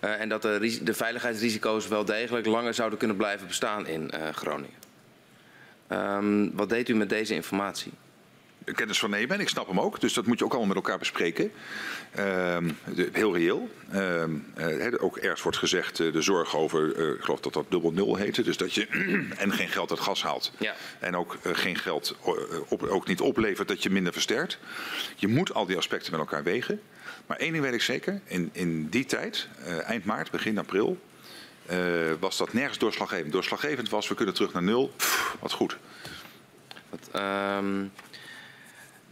en 0.00 0.28
dat 0.28 0.42
de, 0.42 0.78
de, 0.82 0.94
veiligheidsrisico's 0.94 1.88
wel 1.88 2.04
degelijk 2.04 2.46
langer 2.46 2.74
zouden 2.74 2.98
kunnen 2.98 3.16
blijven 3.16 3.46
bestaan 3.46 3.86
in 3.86 4.12
Groningen. 4.32 4.84
Um, 5.92 6.50
wat 6.54 6.68
deed 6.68 6.88
u 6.88 6.94
met 6.94 7.08
deze 7.08 7.34
informatie? 7.34 7.92
Kennis 8.74 8.98
van 8.98 9.10
nemen 9.10 9.34
en 9.34 9.40
ik 9.40 9.48
snap 9.48 9.66
hem 9.66 9.80
ook. 9.80 10.00
Dus 10.00 10.12
dat 10.12 10.26
moet 10.26 10.38
je 10.38 10.44
ook 10.44 10.50
allemaal 10.50 10.74
met 10.74 10.84
elkaar 10.84 10.98
bespreken. 10.98 11.52
Uh, 12.18 12.56
de, 12.94 13.08
heel 13.12 13.36
reëel. 13.36 13.68
Uh, 13.94 14.22
uh, 14.58 14.94
ook 14.98 15.16
ergens 15.16 15.42
wordt 15.42 15.58
gezegd 15.58 15.98
uh, 15.98 16.12
de 16.12 16.22
zorg 16.22 16.56
over, 16.56 17.14
ik 17.14 17.22
geloof 17.22 17.40
dat 17.40 17.52
dat 17.52 17.66
dubbel 17.68 17.92
nul 17.92 18.16
heette. 18.16 18.42
Dus 18.42 18.56
dat 18.56 18.74
je 18.74 18.86
en 19.38 19.52
geen 19.52 19.68
geld 19.68 19.90
uit 19.90 20.00
gas 20.00 20.22
haalt. 20.22 20.52
Ja. 20.58 20.74
En 20.98 21.16
ook 21.16 21.38
geen 21.42 21.76
geld 21.76 22.16
op, 22.68 22.82
ook 22.82 23.06
niet 23.06 23.20
oplevert 23.20 23.68
dat 23.68 23.82
je 23.82 23.90
minder 23.90 24.12
versterkt. 24.12 24.58
Je 25.16 25.28
moet 25.28 25.54
al 25.54 25.66
die 25.66 25.76
aspecten 25.76 26.10
met 26.10 26.20
elkaar 26.20 26.42
wegen. 26.42 26.80
Maar 27.26 27.36
één 27.36 27.52
ding 27.52 27.64
weet 27.64 27.74
ik 27.74 27.82
zeker. 27.82 28.20
In, 28.24 28.50
in 28.52 28.88
die 28.88 29.04
tijd, 29.04 29.48
eind 29.84 30.04
maart, 30.04 30.30
begin 30.30 30.58
april, 30.58 30.98
was 32.20 32.36
dat 32.36 32.52
nergens 32.52 32.78
doorslaggevend. 32.78 33.32
Doorslaggevend 33.32 33.88
was, 33.88 34.08
we 34.08 34.14
kunnen 34.14 34.34
terug 34.34 34.52
naar 34.52 34.62
nul. 34.62 34.92
Pff, 34.96 35.36
wat 35.40 35.52
goed. 35.52 35.76
Um... 37.14 37.92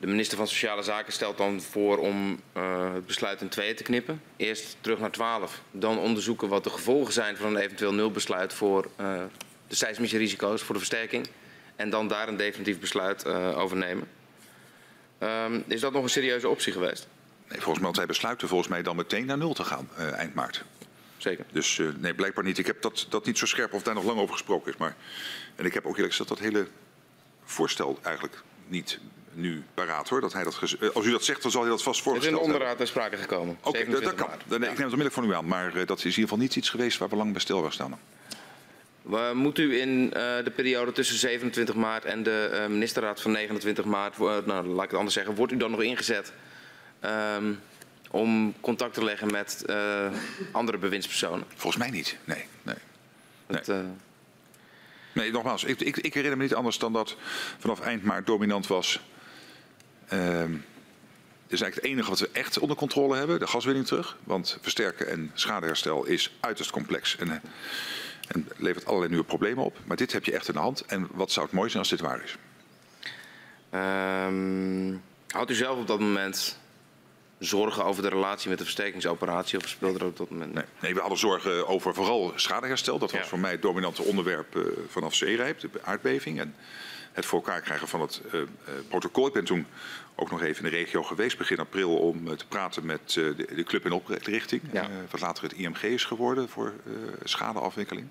De 0.05 0.11
minister 0.11 0.37
van 0.37 0.49
Sociale 0.49 0.83
Zaken 0.83 1.13
stelt 1.13 1.39
dan 1.39 1.61
voor 1.61 1.99
om 1.99 2.41
uh, 2.57 2.93
het 2.95 3.07
besluit 3.07 3.41
in 3.41 3.49
tweeën 3.49 3.77
te 3.77 3.83
knippen. 3.83 4.23
Eerst 4.37 4.77
terug 4.81 4.99
naar 4.99 5.11
12, 5.11 5.61
dan 5.71 5.99
onderzoeken 5.99 6.49
wat 6.49 6.65
de 6.65 6.71
gevolgen 6.71 7.13
zijn 7.13 7.37
van 7.37 7.47
een 7.47 7.63
eventueel 7.63 7.95
nulbesluit 7.95 8.53
voor 8.53 8.91
uh, 9.01 9.23
de 9.69 9.75
seismische 9.75 10.19
risico's, 10.19 10.63
voor 10.63 10.75
de 10.75 10.81
versterking. 10.81 11.29
En 11.77 11.91
dan 11.91 12.09
daar 12.09 12.29
een 12.29 12.37
definitief 12.37 12.81
besluit 12.81 13.27
uh, 13.27 13.59
over 13.59 13.77
nemen. 13.77 14.09
Um, 15.19 15.65
is 15.67 15.81
dat 15.81 15.93
nog 15.93 16.03
een 16.03 16.09
serieuze 16.09 16.49
optie 16.49 16.73
geweest? 16.73 17.09
Nee, 17.49 17.61
volgens 17.61 17.79
mij 17.79 17.87
had 17.87 17.97
hij 17.97 18.07
besluiten 18.07 18.49
volgens 18.49 18.71
mij 18.71 18.83
dan 18.83 18.97
meteen 18.97 19.27
naar 19.27 19.39
nul 19.39 19.55
te 19.55 19.65
gaan 19.65 19.89
eind 19.97 20.35
maart. 20.35 20.65
Zeker. 21.17 21.45
Dus 21.53 21.81
nee, 21.97 22.15
blijkbaar 22.15 22.45
niet. 22.45 22.59
Ik 22.59 22.67
heb 22.67 22.83
dat, 22.83 23.07
dat 23.09 23.27
niet 23.27 23.39
zo 23.39 23.47
scherp 23.47 23.73
of 23.73 23.83
daar 23.83 23.95
nog 23.95 24.05
lang 24.05 24.19
over 24.19 24.33
gesproken 24.33 24.73
is. 24.73 24.79
Maar, 24.79 24.97
en 25.57 25.65
ik 25.65 25.75
heb 25.75 25.85
ook 25.85 25.95
eerlijk 25.95 26.11
gezegd 26.11 26.29
dat 26.29 26.39
hele 26.39 26.67
voorstel 27.45 27.99
eigenlijk 28.03 28.43
niet 28.67 28.99
nu 29.35 29.63
paraat 29.75 30.09
hoor. 30.09 30.21
Dat 30.21 30.33
hij 30.33 30.45
dat 30.45 30.61
als 30.95 31.07
u 31.07 31.11
dat 31.11 31.25
zegt, 31.25 31.43
dan 31.43 31.51
zal 31.51 31.61
hij 31.61 31.71
dat 31.71 31.83
vast 31.83 32.03
voorstellen. 32.03 32.33
Het 32.33 32.41
is 32.41 32.47
in 32.47 32.53
de 32.53 32.55
onderraad 32.55 32.77
ter 32.77 32.87
sprake 32.87 33.17
gekomen. 33.17 33.57
Oké, 33.63 33.69
okay, 33.69 34.01
dat 34.01 34.15
kan. 34.15 34.29
Dan, 34.47 34.49
ja. 34.49 34.55
Ik 34.55 34.61
neem 34.61 34.71
het 34.71 34.79
onmiddellijk 34.79 35.15
van 35.15 35.25
u 35.25 35.35
aan. 35.35 35.47
Maar 35.47 35.77
uh, 35.77 35.87
dat 35.87 35.99
is 35.99 36.05
in 36.05 36.11
ieder 36.11 36.23
geval 36.23 36.39
niet 36.39 36.57
iets 36.57 36.71
geweest 36.71 36.99
waar 36.99 37.09
we 37.09 37.17
lang 37.17 37.33
bij 37.33 37.41
stil 37.41 37.57
waren 37.57 37.73
staan. 37.73 37.99
Uh, 39.11 39.33
moet 39.33 39.59
u 39.59 39.81
in 39.81 40.05
uh, 40.05 40.13
de 40.45 40.53
periode 40.55 40.93
tussen 40.93 41.17
27 41.17 41.75
maart 41.75 42.05
en 42.05 42.23
de 42.23 42.51
uh, 42.53 42.67
ministerraad 42.67 43.21
van 43.21 43.33
29 43.33 43.85
maart, 43.85 44.19
nou, 44.19 44.67
laat 44.67 44.85
ik 44.85 44.91
het 44.91 44.99
anders 44.99 45.15
zeggen, 45.15 45.35
wordt 45.35 45.53
u 45.53 45.57
dan 45.57 45.71
nog 45.71 45.83
ingezet 45.83 46.33
um, 47.37 47.61
om 48.11 48.55
contact 48.61 48.95
te 48.95 49.05
leggen 49.05 49.31
met 49.31 49.65
andere 50.53 50.79
bewindspersonen? 50.79 51.45
Volgens 51.49 51.83
mij 51.83 51.91
niet, 51.91 52.17
nee. 52.25 52.45
nee. 52.63 52.75
Dat, 53.47 53.67
nee. 53.67 53.83
Nee, 55.15 55.31
nogmaals, 55.31 55.65
ik, 55.65 55.81
ik, 55.81 55.97
ik, 55.97 56.15
herinner 56.15 56.39
me 56.39 56.45
niet 56.45 56.55
anders 56.55 56.79
dan 56.79 56.93
dat 56.93 57.17
vanaf 57.59 57.81
eind 57.81 58.03
maart 58.03 58.27
dominant 58.27 58.67
was 58.67 59.01
Uh, 60.13 60.45
is 61.47 61.61
eigenlijk 61.61 61.75
het 61.75 61.85
enige 61.85 62.11
wat 62.11 62.19
we 62.19 62.29
echt 62.33 62.59
onder 62.59 62.77
controle 62.77 63.17
hebben, 63.17 63.39
de 63.39 63.47
gaswinning 63.47 63.87
terug. 63.87 64.17
Want 64.25 64.59
versterken 64.61 65.09
en 65.09 65.31
schadeherstel 65.35 66.05
is 66.05 66.37
uiterst 66.41 66.71
complex 66.71 67.17
en, 67.17 67.43
en 68.29 68.49
levert 68.57 68.87
allerlei 68.87 69.09
nieuwe 69.11 69.27
problemen 69.27 69.65
op. 69.65 69.79
Maar 69.85 69.97
dit 69.97 70.13
heb 70.13 70.25
je 70.25 70.33
echt 70.33 70.49
in 70.49 70.55
de 70.55 70.61
hand. 70.61 70.85
En 70.87 71.09
wat 71.13 71.33
zou 71.33 71.47
het 71.47 71.55
mooi 71.55 71.69
zijn 71.69 71.81
als 71.81 71.91
dit 71.91 72.01
waar 72.01 72.23
is? 72.23 72.37
Um, 73.75 75.03
houdt 75.29 75.51
u 75.51 75.55
zelf 75.55 75.79
op 75.79 75.87
dat 75.87 76.01
moment 76.01 76.59
zorgen 77.39 77.85
over 77.85 78.03
de 78.03 78.09
relatie 78.09 78.49
met 78.49 78.59
de 78.59 78.65
versterkingsoperatie 78.65 79.59
of 79.59 79.69
speelde 79.69 79.99
er 79.99 80.05
op 80.05 80.17
dat 80.17 80.31
moment? 80.31 80.55
Nee, 80.55 80.65
nee 80.81 80.95
we 80.95 81.01
hadden 81.01 81.19
zorgen 81.19 81.69
over 81.69 81.95
vooral 81.95 82.33
schadeherstel. 82.37 82.99
Dat 82.99 83.11
was 83.11 83.21
ja. 83.21 83.27
voor 83.27 83.39
mij 83.39 83.51
het 83.51 83.63
dominante 83.63 84.03
onderwerp 84.03 84.57
uh, 84.57 84.65
vanaf 84.89 85.15
zeerijp, 85.15 85.61
de 85.61 85.69
aardbeving. 85.83 86.41
En 86.41 86.55
het 87.15 87.27
voor 87.27 87.39
elkaar 87.39 87.61
krijgen 87.61 87.89
van 87.89 88.01
het 88.01 88.21
uh, 88.27 88.33
uh, 88.33 88.47
protocol. 88.89 89.27
Ik 89.27 89.33
ben 89.33 89.45
toen 89.45 89.67
ook 90.15 90.31
nog 90.31 90.43
even 90.43 90.65
in 90.65 90.71
de 90.71 90.77
regio 90.77 91.03
geweest, 91.03 91.39
begin 91.39 91.59
april, 91.59 91.97
om 91.97 92.29
uh, 92.29 92.33
te 92.33 92.47
praten 92.47 92.87
met 92.87 93.13
de, 93.13 93.35
de, 93.55 93.63
club 93.63 93.85
in 93.85 93.93
oprichting. 93.93 94.63
Ja. 94.73 94.89
wat 95.11 95.21
later 95.21 95.43
het 95.43 95.53
IMG 95.53 95.83
is 95.83 96.05
geworden 96.05 96.49
voor 96.49 96.73
schadeafwikkeling. 97.25 98.07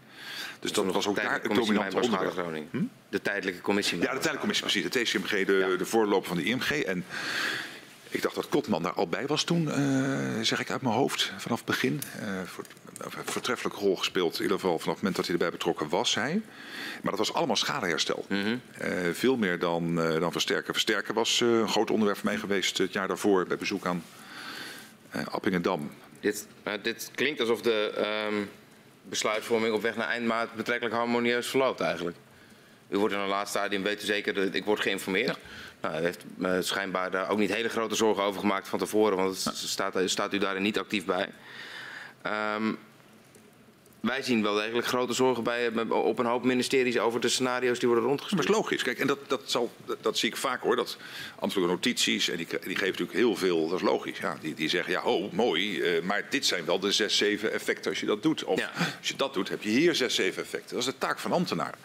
Dus, 0.60 0.72
dus 0.72 0.84
dat 0.84 0.94
was 0.94 1.08
ook 1.08 1.16
daar 1.16 1.42
het 1.42 1.54
dominante 1.56 2.00
onderwerp. 2.00 2.72
Hm? 2.72 2.84
De 3.10 3.22
tijdelijke 3.22 3.62
commissie. 3.62 3.98
Ja, 3.98 4.04
de 4.04 4.08
tijdelijke 4.08 4.40
commissie, 4.40 4.66
precies. 4.66 4.92
De 4.92 5.04
TCMG, 5.04 5.46
de, 5.46 5.54
ja. 5.54 5.78
de 5.78 5.86
voorloper 5.86 6.28
van 6.28 6.38
de 6.38 6.44
IMG. 6.44 6.70
En 6.70 7.06
ik 8.10 8.22
dacht 8.22 8.36
dat 8.36 8.50
Kotman 8.50 8.84
daar 8.84 8.94
al 8.94 9.08
bij 9.08 9.28
was 9.28 9.44
toen, 9.44 9.70
zeg 10.42 10.60
ik 10.60 10.72
uit 10.72 10.82
mijn 10.82 10.96
hoofd, 10.96 11.32
vanaf 11.38 11.58
het 11.58 11.68
begin. 11.68 12.02
voor, 12.46 12.64
voortreffelijke 13.26 13.80
rol 13.80 13.96
gespeeld, 13.96 14.36
in 14.36 14.42
ieder 14.42 14.60
geval 14.60 14.80
vanaf 14.80 14.94
het 14.94 14.96
moment 14.96 15.16
dat 15.16 15.26
hij 15.26 15.34
erbij 15.34 15.52
betrokken 15.52 15.90
was, 15.90 16.16
hij. 16.16 16.42
Maar 17.02 17.12
dat 17.12 17.18
was 17.18 17.34
allemaal 17.34 17.56
schadeherstel. 17.56 18.26
Mm 18.30 18.44
-hmm. 18.44 18.62
uh, 18.82 19.14
veel 19.14 19.38
meer 19.38 19.60
dan, 19.60 20.00
uh, 20.00 20.20
dan 20.20 20.32
versterken. 20.32 20.74
Versterken 20.74 21.14
was 21.14 21.40
uh, 21.40 21.50
een 21.50 21.70
groot 21.70 21.90
onderwerp 21.90 22.20
voor 22.20 22.30
mij 22.30 22.38
geweest 22.38 22.78
het 22.78 22.94
jaar 22.94 23.08
daarvoor 23.08 23.48
bij 23.48 23.58
bezoek 23.58 23.86
aan 23.86 24.04
Appingedam. 25.32 25.92
Dit, 26.20 26.48
dit 26.82 27.12
klinkt 27.16 27.40
alsof 27.40 27.62
de 27.62 28.06
um, 28.28 28.50
besluitvorming 29.04 29.74
op 29.74 29.82
weg 29.82 29.96
naar 29.96 30.08
eind 30.08 30.26
maart 30.26 30.54
betrekkelijk 30.54 30.96
harmonieus 30.96 31.48
verloopt 31.48 31.80
eigenlijk. 31.80 32.18
U 32.90 32.98
wordt 32.98 33.14
in 33.14 33.20
een 33.20 33.28
laatste 33.28 33.58
stadium, 33.58 33.84
weet 33.84 34.04
u 34.04 34.06
zeker, 34.06 34.56
ik 34.56 34.66
word 34.66 34.80
geïnformeerd. 34.80 35.38
Ja. 35.82 35.90
Nou, 35.90 36.02
u 36.02 36.04
heeft 36.04 36.24
uh, 36.38 36.52
schijnbaar 36.60 37.12
daar 37.12 37.30
ook 37.30 37.38
niet 37.38 37.54
hele 37.54 37.70
grote 37.70 37.96
zorgen 37.96 38.24
over 38.24 38.40
gemaakt 38.40 38.68
van 38.68 38.80
tevoren, 38.80 39.18
want 39.18 39.44
het 39.44 39.58
staat, 39.58 39.94
staat, 40.06 40.34
u 40.34 40.38
daarin 40.38 40.62
niet 40.62 40.80
actief 40.80 41.06
bij. 41.06 41.30
Um, 42.26 42.78
wij 44.04 44.22
zien 44.22 44.42
wel 44.42 44.54
degelijk 44.54 44.88
grote 44.88 45.14
zorgen 45.14 45.44
bij, 45.44 45.72
op 45.90 46.20
een 46.20 46.26
hoop 46.26 46.44
ministeries 46.44 47.00
over 47.00 47.20
de 47.20 47.30
scenario's 47.30 47.80
die 47.80 47.88
worden 47.88 48.08
rondgestuurd. 48.08 48.42
Maar 48.42 48.52
dat 48.52 48.56
is 48.56 48.62
logisch. 48.62 48.84
Kijk, 48.84 49.00
en 49.00 49.08
dat, 49.08 49.20
dat, 49.28 49.42
zal, 49.46 49.72
dat, 50.02 50.18
zie 50.18 50.30
ik 50.30 50.38
vaak 50.38 50.62
hoor. 50.62 50.76
Dat 50.76 50.98
ambtelijke 51.40 51.74
notities, 51.74 52.30
en 52.30 52.38
die, 52.38 52.48
die 52.48 52.60
geven 52.60 52.86
natuurlijk 52.86 53.18
heel 53.18 53.36
veel, 53.36 53.68
dat 53.68 53.80
is 53.80 53.86
logisch. 53.86 54.18
Ja, 54.18 54.38
die, 54.42 54.54
die 54.54 54.70
zeggen, 54.70 54.92
ja, 54.94 55.04
oh, 55.04 55.32
mooi, 55.32 55.78
uh, 55.78 56.02
maar 56.02 56.26
dit 56.30 56.46
zijn 56.46 56.66
wel 56.66 56.80
de 56.80 56.92
zes, 56.92 57.18
zeven 57.18 57.54
effecten 57.54 57.92
als 57.92 58.00
je 58.00 58.06
dat 58.06 58.24
doet. 58.24 58.44
Of 58.44 58.60
ja. 58.60 58.72
als 59.00 59.08
je 59.08 59.16
dat 59.16 59.34
doet, 59.34 59.50
heb 59.50 59.62
je 59.62 59.70
hier 59.70 59.96
zes, 59.96 60.16
zeven 60.16 60.44
effecten. 60.44 60.70
Dat 60.70 60.80
is 60.80 60.94
de 60.94 60.98
taak 60.98 61.20
van 61.20 61.32
ambtenaren. 61.32 61.80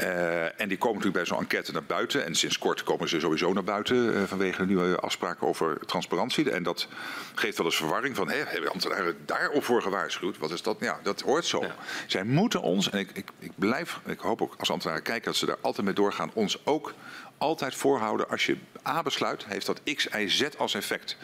Uh, 0.00 0.60
en 0.60 0.68
die 0.68 0.78
komen 0.78 0.96
natuurlijk 0.96 1.14
bij 1.14 1.26
zo'n 1.26 1.38
enquête 1.38 1.72
naar 1.72 1.84
buiten. 1.84 2.24
En 2.24 2.34
sinds 2.34 2.58
kort 2.58 2.82
komen 2.82 3.08
ze 3.08 3.20
sowieso 3.20 3.52
naar 3.52 3.64
buiten 3.64 3.96
uh, 3.96 4.22
vanwege 4.22 4.58
de 4.58 4.66
nieuwe 4.66 4.96
afspraken 4.96 5.46
over 5.46 5.78
transparantie. 5.86 6.50
En 6.50 6.62
dat 6.62 6.88
geeft 7.34 7.56
wel 7.56 7.66
eens 7.66 7.76
verwarring 7.76 8.16
van, 8.16 8.28
hé, 8.28 8.42
hebben 8.44 8.70
ambtenaren 8.70 9.16
daarop 9.24 9.64
voor 9.64 9.82
gewaarschuwd? 9.82 10.38
Wat 10.38 10.50
is 10.50 10.62
dat? 10.62 10.76
Ja, 10.80 11.00
dat 11.02 11.20
hoort 11.30 11.46
zo. 11.46 11.62
Ja. 11.62 11.74
Zij 12.06 12.24
moeten 12.24 12.60
ons, 12.60 12.90
en 12.90 12.98
ik, 12.98 13.10
ik, 13.12 13.28
ik 13.38 13.52
blijf, 13.54 14.00
ik 14.06 14.20
hoop 14.20 14.42
ook 14.42 14.54
als 14.58 14.70
ambtenaren 14.70 15.02
kijken 15.02 15.24
dat 15.24 15.36
ze 15.36 15.46
daar 15.46 15.58
altijd 15.60 15.86
mee 15.86 15.94
doorgaan, 15.94 16.30
ons 16.34 16.66
ook 16.66 16.94
altijd 17.38 17.74
voorhouden 17.74 18.28
als 18.28 18.46
je 18.46 18.56
A 18.86 19.02
besluit, 19.02 19.44
heeft 19.46 19.66
dat 19.66 19.80
X, 19.94 20.06
Y, 20.06 20.28
Z 20.28 20.42
als 20.58 20.74
effect. 20.74 21.16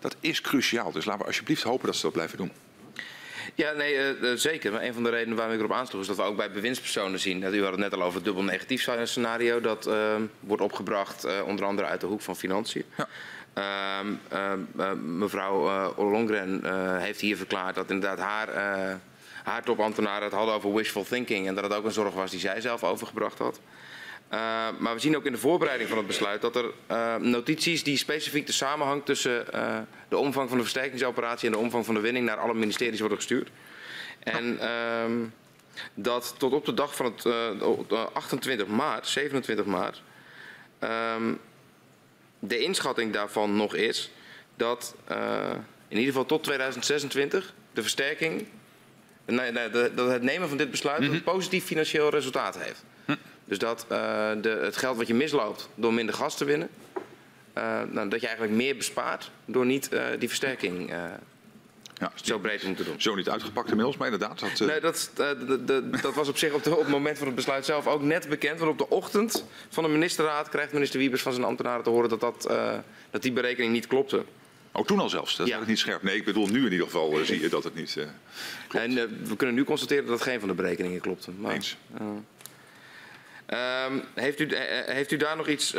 Dat 0.00 0.16
is 0.20 0.40
cruciaal. 0.40 0.92
Dus 0.92 1.04
laten 1.04 1.20
we 1.20 1.26
alsjeblieft 1.26 1.62
hopen 1.62 1.86
dat 1.86 1.96
ze 1.96 2.02
dat 2.02 2.12
blijven 2.12 2.38
doen. 2.38 2.52
Ja, 3.54 3.72
nee, 3.72 4.18
uh, 4.20 4.32
zeker. 4.34 4.72
Maar 4.72 4.82
een 4.82 4.94
van 4.94 5.02
de 5.02 5.10
redenen 5.10 5.36
waarom 5.36 5.54
ik 5.54 5.60
erop 5.60 5.72
aansloeg 5.72 6.00
is 6.00 6.06
dat 6.06 6.16
we 6.16 6.22
ook 6.22 6.36
bij 6.36 6.50
bewindspersonen 6.50 7.20
zien. 7.20 7.40
Dat 7.40 7.54
u 7.54 7.62
had 7.62 7.70
het 7.70 7.80
net 7.80 7.94
al 7.94 8.02
over 8.02 8.14
het 8.14 8.24
dubbel 8.24 8.42
negatief 8.42 8.88
scenario. 9.02 9.60
Dat 9.60 9.86
uh, 9.86 10.14
wordt 10.40 10.62
opgebracht 10.62 11.26
uh, 11.26 11.32
onder 11.46 11.64
andere 11.64 11.88
uit 11.88 12.00
de 12.00 12.06
hoek 12.06 12.20
van 12.20 12.36
financiën. 12.36 12.84
Ja. 12.96 13.08
Ehm, 13.54 15.18
mevrouw 15.18 15.92
Ollongren 15.94 16.60
heeft 17.00 17.20
hier 17.20 17.36
verklaard 17.36 17.74
dat 17.74 17.90
inderdaad 17.90 18.18
haar 18.18 19.00
haar 19.42 19.62
topambtenaren 19.62 20.22
het 20.22 20.32
hadden 20.32 20.54
over 20.54 20.74
wishful 20.74 21.04
thinking. 21.04 21.46
En 21.46 21.54
dat 21.54 21.64
het 21.64 21.72
ook 21.74 21.84
een 21.84 21.92
zorg 21.92 22.14
was 22.14 22.30
die 22.30 22.40
zij 22.40 22.60
zelf 22.60 22.84
overgebracht 22.84 23.38
had. 23.38 23.60
Uh, 24.32 24.38
maar 24.78 24.94
we 24.94 25.00
zien 25.00 25.16
ook 25.16 25.24
in 25.24 25.32
de 25.32 25.38
voorbereiding 25.38 25.88
van 25.88 25.98
het 25.98 26.06
besluit 26.06 26.40
dat 26.40 26.56
er 26.56 26.64
uh, 26.90 27.16
notities 27.16 27.82
die 27.82 27.96
specifiek 27.96 28.46
de 28.46 28.52
samenhang 28.52 29.04
tussen 29.04 29.46
uh, 29.54 29.78
de 30.08 30.16
omvang 30.16 30.48
van 30.48 30.56
de 30.56 30.62
versterkingsoperatie 30.62 31.46
en 31.46 31.52
de 31.52 31.60
omvang 31.60 31.84
van 31.84 31.94
de 31.94 32.00
winning 32.00 32.26
naar 32.26 32.36
alle 32.36 32.54
ministeries 32.54 33.00
worden 33.00 33.18
gestuurd. 33.18 33.50
En 34.18 34.58
ehm, 34.60 35.12
dat 35.94 36.34
tot 36.38 36.52
op 36.52 36.64
de 36.64 36.74
dag 36.74 36.96
van 36.96 37.06
het 37.06 37.26
28 38.12 38.66
maart, 38.66 39.06
27 39.06 39.66
maart, 39.66 40.02
um, 41.16 41.40
de 42.38 42.58
inschatting 42.58 43.12
daarvan 43.12 43.56
nog 43.56 43.74
is 43.74 44.10
dat 44.56 44.94
in 45.88 45.96
ieder 45.96 46.12
geval 46.12 46.26
tot 46.26 46.42
2026 46.42 47.54
de 47.72 47.82
versterking 47.82 48.46
nee, 49.30 49.52
nee, 49.52 49.70
dat 49.70 50.10
het 50.10 50.22
nemen 50.22 50.48
van 50.48 50.56
dit 50.56 50.70
besluit 50.70 51.02
een 51.02 51.10
mhm. 51.10 51.22
positief 51.22 51.64
financieel 51.64 52.10
resultaat 52.10 52.58
heeft. 52.58 52.84
Hm. 53.04 53.14
Dus 53.44 53.58
dat 53.58 53.86
uh, 53.92 54.30
de, 54.40 54.48
het 54.48 54.76
geld 54.76 54.96
wat 54.96 55.06
je 55.06 55.14
misloopt 55.14 55.68
door 55.74 55.94
minder 55.94 56.14
gas 56.14 56.36
te 56.36 56.44
winnen, 56.44 56.68
uh, 57.58 57.82
nou, 57.90 58.08
dat 58.08 58.20
je 58.20 58.26
eigenlijk 58.26 58.56
meer 58.56 58.76
bespaart 58.76 59.30
door 59.44 59.66
niet 59.66 59.92
uh, 59.92 60.04
die 60.18 60.28
versterking 60.28 60.92
ja, 61.94 62.12
zo 62.14 62.38
breed 62.38 62.60
te 62.60 62.66
moeten 62.66 62.84
doen. 62.84 63.00
Zo 63.00 63.14
niet 63.14 63.28
uitgepakt 63.28 63.68
inmiddels, 63.68 63.96
maar 63.96 64.12
inderdaad. 64.12 64.40
Dat, 64.40 64.68
Nee, 64.68 64.80
dat, 64.80 65.10
de, 65.14 65.64
de, 65.64 65.90
dat 66.02 66.14
was 66.14 66.28
op 66.28 66.38
zich 66.38 66.52
op, 66.52 66.62
de, 66.62 66.70
op, 66.70 66.78
het 66.78 66.88
moment 66.88 67.18
van 67.18 67.26
het 67.26 67.36
besluit 67.36 67.64
zelf 67.64 67.86
ook 67.86 68.02
net 68.02 68.28
bekend. 68.28 68.58
Want 68.58 68.70
op 68.70 68.78
de 68.78 68.88
ochtend 68.88 69.44
van 69.68 69.84
de 69.84 69.90
ministerraad 69.90 70.48
krijgt 70.48 70.72
minister 70.72 70.98
Wiebers 70.98 71.22
van 71.22 71.32
zijn 71.32 71.44
ambtenaren 71.44 71.82
te 71.82 71.90
horen 71.90 72.08
dat, 72.08 72.20
dat, 72.20 72.50
dat 73.10 73.22
die 73.22 73.32
berekening 73.32 73.72
niet 73.72 73.86
klopte. 73.86 74.24
Ook 74.72 74.86
toen 74.86 75.00
al 75.00 75.08
zelfs, 75.08 75.36
dat 75.36 75.46
ja. 75.46 75.60
is 75.60 75.66
niet 75.66 75.78
scherp. 75.78 76.02
Nee, 76.02 76.16
ik 76.16 76.24
bedoel 76.24 76.46
nu 76.46 76.66
in 76.66 76.72
ieder 76.72 76.86
geval 76.86 77.18
uh, 77.18 77.24
zie 77.24 77.40
je 77.40 77.48
dat 77.48 77.64
het 77.64 77.74
niet 77.74 77.94
uh, 77.98 78.04
klopt. 78.68 78.84
En 78.84 78.90
uh, 78.90 79.02
we 79.22 79.36
kunnen 79.36 79.56
nu 79.56 79.64
constateren 79.64 80.06
dat 80.06 80.22
geen 80.22 80.40
van 80.40 80.48
de 80.48 80.54
berekeningen 80.54 81.00
klopte. 81.00 81.30
Maar, 81.30 81.54
Eens. 81.54 81.76
Um, 81.96 82.24
heeft, 84.14 84.40
u, 84.40 84.48
heeft 84.86 85.10
u 85.10 85.16
daar 85.16 85.36
nog 85.36 85.48
iets 85.48 85.74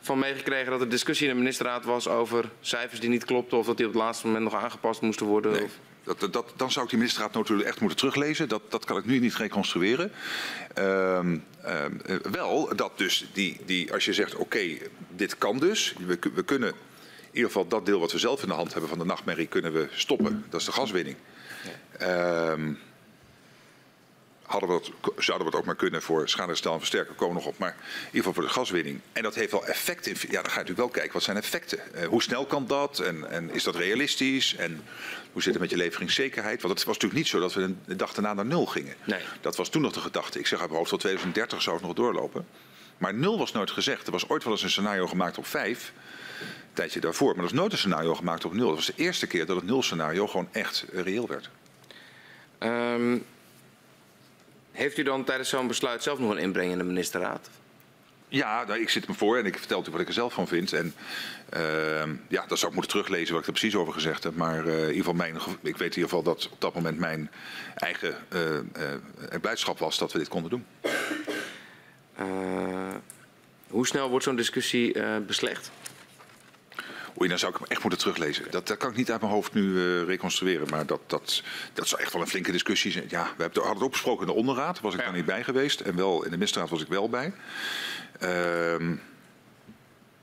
van 0.00 0.18
meegekregen 0.18 0.70
dat 0.70 0.80
er 0.80 0.88
discussie 0.88 1.26
in 1.26 1.32
de 1.32 1.38
ministerraad 1.38 1.84
was 1.84 2.08
over 2.08 2.50
cijfers 2.60 3.00
die 3.00 3.08
niet 3.08 3.24
klopten 3.24 3.58
of 3.58 3.66
dat 3.66 3.76
die 3.76 3.86
op 3.86 3.92
het 3.92 4.02
laatste 4.02 4.26
moment 4.26 4.44
nog 4.44 4.54
aangepast 4.54 5.00
moesten 5.00 5.26
worden? 5.26 5.52
Nee. 5.52 5.68
Dat, 6.04 6.32
dat, 6.32 6.52
dan 6.56 6.72
zou 6.72 6.84
ik 6.84 6.90
die 6.90 6.98
ministerraad 6.98 7.32
natuurlijk 7.32 7.68
echt 7.68 7.80
moeten 7.80 7.98
teruglezen. 7.98 8.48
Dat, 8.48 8.62
dat 8.68 8.84
kan 8.84 8.96
ik 8.96 9.04
nu 9.04 9.18
niet 9.18 9.34
reconstrueren. 9.34 10.12
Um, 10.78 11.44
um, 11.66 12.00
wel 12.30 12.76
dat 12.76 12.98
dus, 12.98 13.26
die, 13.32 13.60
die, 13.64 13.92
als 13.92 14.04
je 14.04 14.12
zegt 14.12 14.34
oké, 14.34 14.42
okay, 14.42 14.82
dit 15.16 15.38
kan 15.38 15.58
dus. 15.58 15.94
We, 16.06 16.18
we 16.34 16.42
kunnen 16.42 16.74
ieder 17.32 17.50
geval 17.50 17.68
dat 17.68 17.86
deel 17.86 18.00
wat 18.00 18.12
we 18.12 18.18
zelf 18.18 18.42
in 18.42 18.48
de 18.48 18.54
hand 18.54 18.72
hebben 18.72 18.90
van 18.90 18.98
de 18.98 19.04
nachtmerrie 19.04 19.46
kunnen 19.46 19.72
we 19.72 19.88
stoppen. 19.90 20.44
Dat 20.48 20.60
is 20.60 20.66
de 20.66 20.72
gaswinning. 20.72 21.16
Ja. 21.98 22.50
Um, 22.50 22.78
hadden 24.52 24.68
we 24.68 24.74
het, 24.74 24.92
zouden 25.24 25.46
we 25.46 25.52
het 25.52 25.54
ook 25.54 25.64
maar 25.64 25.76
kunnen 25.76 26.02
voor 26.02 26.28
schadeherstel 26.28 26.72
en 26.72 26.78
versterken, 26.78 27.14
komen 27.14 27.34
nog 27.34 27.46
op. 27.46 27.58
Maar 27.58 27.76
in 27.78 28.06
ieder 28.06 28.18
geval 28.18 28.32
voor 28.32 28.42
de 28.42 28.48
gaswinning. 28.48 29.00
En 29.12 29.22
dat 29.22 29.34
heeft 29.34 29.50
wel 29.50 29.66
effect. 29.66 30.06
In, 30.06 30.16
ja, 30.20 30.20
dan 30.20 30.30
ga 30.30 30.38
je 30.40 30.44
natuurlijk 30.44 30.78
wel 30.78 30.88
kijken, 30.88 31.12
wat 31.12 31.22
zijn 31.22 31.36
effecten? 31.36 31.78
Uh, 31.94 32.04
hoe 32.04 32.22
snel 32.22 32.46
kan 32.46 32.66
dat? 32.66 32.98
En, 32.98 33.30
en, 33.30 33.50
is 33.50 33.62
dat 33.62 33.76
realistisch? 33.76 34.56
En 34.56 34.84
hoe 35.32 35.42
zit 35.42 35.52
het 35.52 35.62
met 35.62 35.70
je 35.70 35.76
leveringszekerheid? 35.76 36.62
Want 36.62 36.74
het 36.74 36.84
was 36.84 36.94
natuurlijk 36.94 37.22
niet 37.22 37.30
zo 37.30 37.40
dat 37.40 37.54
we 37.54 37.74
de 37.84 37.96
dag 37.96 38.12
daarna 38.14 38.34
naar 38.34 38.46
nul 38.46 38.66
gingen. 38.66 38.94
Nee. 39.04 39.20
Dat 39.40 39.56
was 39.56 39.68
toen 39.68 39.82
nog 39.82 39.92
de 39.92 40.00
gedachte. 40.00 40.38
Ik 40.38 40.46
zeg 40.46 40.58
uit 40.58 40.68
mijn 40.68 40.78
hoofd, 40.78 40.90
tot 40.90 41.00
2030 41.00 41.62
zou 41.62 41.76
het 41.76 41.84
nog 41.84 41.94
doorlopen. 41.94 42.46
Maar 42.98 43.14
nul 43.14 43.38
was 43.38 43.52
nooit 43.52 43.70
gezegd. 43.70 44.06
Er 44.06 44.12
was 44.12 44.28
ooit 44.28 44.44
wel 44.44 44.52
eens 44.52 44.62
een 44.62 44.70
scenario 44.70 45.06
gemaakt 45.06 45.38
op 45.38 45.46
vijf 45.46 45.92
tijdje 46.72 47.00
daarvoor. 47.00 47.34
Maar 47.34 47.44
er 47.44 47.50
is 47.50 47.56
nooit 47.56 47.72
een 47.72 47.78
scenario 47.78 48.14
gemaakt 48.14 48.44
op 48.44 48.52
nul. 48.52 48.66
Dat 48.66 48.76
was 48.76 48.86
de 48.86 48.92
eerste 48.96 49.26
keer 49.26 49.46
dat 49.46 49.56
het 49.56 49.64
nul-scenario 49.64 50.26
gewoon 50.26 50.48
echt 50.52 50.84
reëel 50.92 51.28
werd. 51.28 51.50
Um, 52.58 53.24
heeft 54.72 54.98
u 54.98 55.02
dan 55.02 55.24
tijdens 55.24 55.48
zo'n 55.48 55.66
besluit 55.66 56.02
zelf 56.02 56.18
nog 56.18 56.30
een 56.30 56.38
inbreng 56.38 56.72
in 56.72 56.78
de 56.78 56.84
ministerraad? 56.84 57.50
Ja, 58.28 58.64
nou, 58.64 58.80
ik 58.80 58.88
zit 58.88 59.08
me 59.08 59.14
voor 59.14 59.38
en 59.38 59.46
ik 59.46 59.58
vertel 59.58 59.84
u 59.88 59.90
wat 59.90 60.00
ik 60.00 60.08
er 60.08 60.12
zelf 60.12 60.32
van 60.32 60.48
vind. 60.48 60.72
En 60.72 60.94
uh, 61.56 62.02
ja, 62.28 62.46
dat 62.46 62.58
zou 62.58 62.70
ik 62.70 62.78
moeten 62.78 62.90
teruglezen 62.90 63.32
wat 63.32 63.40
ik 63.40 63.46
er 63.46 63.52
precies 63.52 63.76
over 63.76 63.92
gezegd 63.92 64.22
heb. 64.22 64.34
Maar 64.36 64.66
uh, 64.66 64.72
in 64.72 64.80
ieder 64.80 64.96
geval 64.96 65.14
mijn, 65.14 65.34
ik 65.62 65.76
weet 65.76 65.96
in 65.96 66.02
ieder 66.02 66.02
geval 66.02 66.22
dat 66.22 66.48
op 66.52 66.60
dat 66.60 66.74
moment 66.74 66.98
mijn 66.98 67.30
eigen 67.74 68.16
uh, 68.34 69.40
blijdschap 69.40 69.78
was 69.78 69.98
dat 69.98 70.12
we 70.12 70.18
dit 70.18 70.28
konden 70.28 70.50
doen. 70.50 70.66
hoe 73.68 73.86
snel 73.86 74.08
wordt 74.08 74.24
zo'n 74.24 74.36
discussie 74.36 74.94
beslecht? 75.26 75.70
Oei, 77.20 77.28
dan 77.28 77.38
zou 77.38 77.52
ik 77.52 77.58
hem 77.58 77.68
echt 77.68 77.80
moeten 77.80 77.98
teruglezen. 77.98 78.50
Dat, 78.50 78.66
dat 78.66 78.76
kan 78.76 78.90
ik 78.90 78.96
niet 78.96 79.10
uit 79.10 79.20
mijn 79.20 79.32
hoofd 79.32 79.52
nu 79.52 79.62
uh, 79.62 80.02
reconstrueren. 80.02 80.68
Maar 80.68 80.86
dat, 80.86 81.00
dat, 81.06 81.42
dat 81.72 81.88
zou 81.88 82.00
echt 82.02 82.12
wel 82.12 82.22
een 82.22 82.28
flinke 82.28 82.52
discussie 82.52 82.92
zijn. 82.92 83.04
Ja, 83.08 83.32
we 83.36 83.42
hadden 83.42 83.72
het 83.72 83.82
ook 83.82 83.90
besproken 83.90 84.26
in 84.26 84.32
de 84.32 84.38
onderraad. 84.38 84.80
was 84.80 84.92
ik 84.92 84.98
ja. 84.98 85.06
daar 85.06 85.14
niet 85.14 85.24
bij 85.24 85.44
geweest. 85.44 85.80
En 85.80 85.96
wel 85.96 86.24
in 86.24 86.30
de 86.30 86.36
ministerraad 86.36 86.70
was 86.70 86.82
ik 86.82 86.88
wel 86.88 87.08
bij. 87.08 87.32
Uh, 88.22 88.96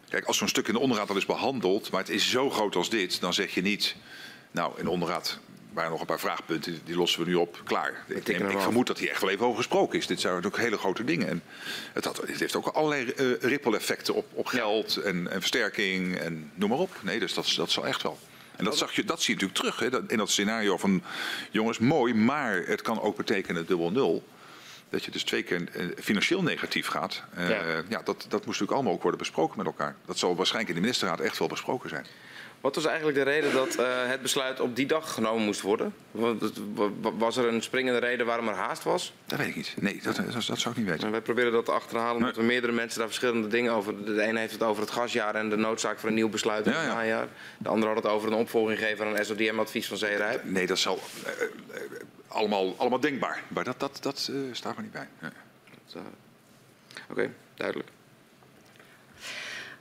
kijk, 0.09 0.25
als 0.25 0.37
zo'n 0.37 0.47
stuk 0.47 0.67
in 0.67 0.73
de 0.73 0.79
onderraad 0.79 1.09
al 1.09 1.15
is 1.17 1.25
behandeld... 1.25 1.91
maar 1.91 2.01
het 2.01 2.09
is 2.09 2.29
zo 2.29 2.49
groot 2.49 2.75
als 2.75 2.89
dit... 2.89 3.21
dan 3.21 3.33
zeg 3.33 3.53
je 3.53 3.61
niet... 3.61 3.95
nou, 4.51 4.73
in 4.77 4.83
de 4.83 4.89
onderraad 4.89 5.39
waren 5.73 5.91
nog 5.91 5.99
een 5.99 6.05
paar 6.05 6.19
vraagpunten, 6.19 6.79
die 6.85 6.95
lossen 6.95 7.23
we 7.23 7.29
nu 7.29 7.35
op. 7.35 7.61
Klaar. 7.63 8.03
Ik, 8.07 8.27
neem, 8.27 8.49
ik 8.49 8.59
vermoed 8.59 8.87
dat 8.87 8.97
hier 8.97 9.09
echt 9.09 9.21
wel 9.21 9.29
even 9.29 9.45
over 9.45 9.57
gesproken 9.57 9.99
is. 9.99 10.07
Dit 10.07 10.19
zijn 10.19 10.33
natuurlijk 10.33 10.63
hele 10.63 10.77
grote 10.77 11.03
dingen. 11.03 11.27
En 11.27 11.41
het, 11.93 12.05
had, 12.05 12.17
het 12.17 12.39
heeft 12.39 12.55
ook 12.55 12.67
allerlei 12.67 13.13
uh, 13.17 13.35
ripple-effecten 13.39 14.13
op, 14.13 14.25
op 14.33 14.45
geld 14.45 14.97
en, 14.97 15.31
en, 15.31 15.39
versterking 15.39 16.17
en 16.17 16.51
noem 16.53 16.69
maar 16.69 16.77
op. 16.77 16.95
Nee, 17.01 17.19
dus 17.19 17.33
dat, 17.33 17.53
dat 17.55 17.71
zal 17.71 17.87
echt 17.87 18.03
wel. 18.03 18.19
En 18.55 18.65
dat, 18.65 18.77
zag 18.77 18.91
je, 18.91 19.03
dat 19.03 19.21
zie 19.21 19.35
je 19.37 19.45
natuurlijk 19.45 19.77
terug 19.77 19.91
hè, 19.91 20.11
in 20.11 20.17
dat 20.17 20.29
scenario 20.29 20.77
van... 20.77 21.03
jongens, 21.51 21.77
mooi, 21.77 22.13
maar 22.13 22.63
het 22.65 22.81
kan 22.81 23.01
ook 23.01 23.17
betekenen 23.17 23.65
dubbel 23.65 23.91
nul. 23.91 24.23
Dat 24.89 25.03
je 25.03 25.11
dus 25.11 25.23
twee 25.23 25.43
keer 25.43 25.63
eh, 25.73 25.85
financieel 26.01 26.43
negatief 26.43 26.87
gaat. 26.87 27.23
Uh, 27.37 27.49
ja. 27.49 27.83
ja, 27.89 28.01
dat, 28.03 28.05
dat 28.05 28.31
moest 28.31 28.45
natuurlijk 28.45 28.71
allemaal 28.71 28.93
ook 28.93 29.01
worden 29.01 29.19
besproken 29.19 29.57
met 29.57 29.65
elkaar. 29.65 29.95
Dat 30.05 30.17
zal 30.17 30.35
waarschijnlijk 30.35 30.69
in 30.69 30.75
de 30.75 30.87
ministerraad 30.87 31.19
echt 31.19 31.37
wel 31.37 31.47
besproken 31.47 31.89
zijn. 31.89 32.05
Wat 32.61 32.75
was 32.75 32.85
eigenlijk 32.85 33.17
de 33.17 33.23
reden 33.23 33.53
dat 33.53 33.79
uh, 33.79 33.85
het 34.07 34.21
besluit 34.21 34.59
op 34.59 34.75
die 34.75 34.85
dag 34.85 35.13
genomen 35.13 35.45
moest 35.45 35.61
worden? 35.61 35.93
Was 37.17 37.37
er 37.37 37.47
een 37.47 37.61
springende 37.61 37.99
reden 37.99 38.25
waarom 38.25 38.47
er 38.47 38.55
haast 38.55 38.83
was? 38.83 39.13
Dat 39.25 39.39
weet 39.39 39.47
ik 39.47 39.55
niet. 39.55 39.75
Nee, 39.79 40.01
dat, 40.03 40.15
dat, 40.15 40.33
dat 40.33 40.59
zou 40.59 40.69
ik 40.69 40.77
niet 40.77 40.89
weten. 40.89 41.05
En 41.05 41.11
wij 41.11 41.21
proberen 41.21 41.51
dat 41.51 41.65
te 41.65 41.71
achterhalen 41.71 42.15
omdat 42.15 42.35
we 42.35 42.43
meerdere 42.43 42.73
mensen 42.73 42.99
daar 42.99 43.07
verschillende 43.07 43.47
dingen 43.47 43.73
over. 43.73 44.05
De 44.05 44.21
ene 44.21 44.39
heeft 44.39 44.53
het 44.53 44.63
over 44.63 44.81
het 44.81 44.91
gasjaar 44.91 45.35
en 45.35 45.49
de 45.49 45.55
noodzaak 45.55 45.99
voor 45.99 46.09
een 46.09 46.15
nieuw 46.15 46.29
besluit 46.29 46.65
in 46.65 46.71
ja, 46.71 46.79
het 46.79 46.87
najaar. 46.87 47.27
De 47.57 47.69
andere 47.69 47.93
had 47.93 48.03
het 48.03 48.11
over 48.11 48.31
een 48.31 48.37
opvolging 48.37 48.79
geven 48.79 49.05
aan 49.05 49.17
een 49.17 49.25
SODM-advies 49.25 49.87
van 49.87 49.97
Zeerijp. 49.97 50.43
Nee, 50.43 50.67
dat 50.67 50.79
zal 50.79 50.99
uh, 51.25 51.31
uh, 51.41 51.81
allemaal, 52.27 52.75
allemaal 52.77 52.99
denkbaar. 52.99 53.43
Maar 53.47 53.63
dat, 53.63 53.79
dat, 53.79 53.97
dat 54.01 54.31
staat 54.51 54.75
er 54.75 54.81
niet 54.81 54.91
bij. 54.91 55.07
Oké, 55.93 56.03
okay, 57.09 57.31
duidelijk. 57.55 57.89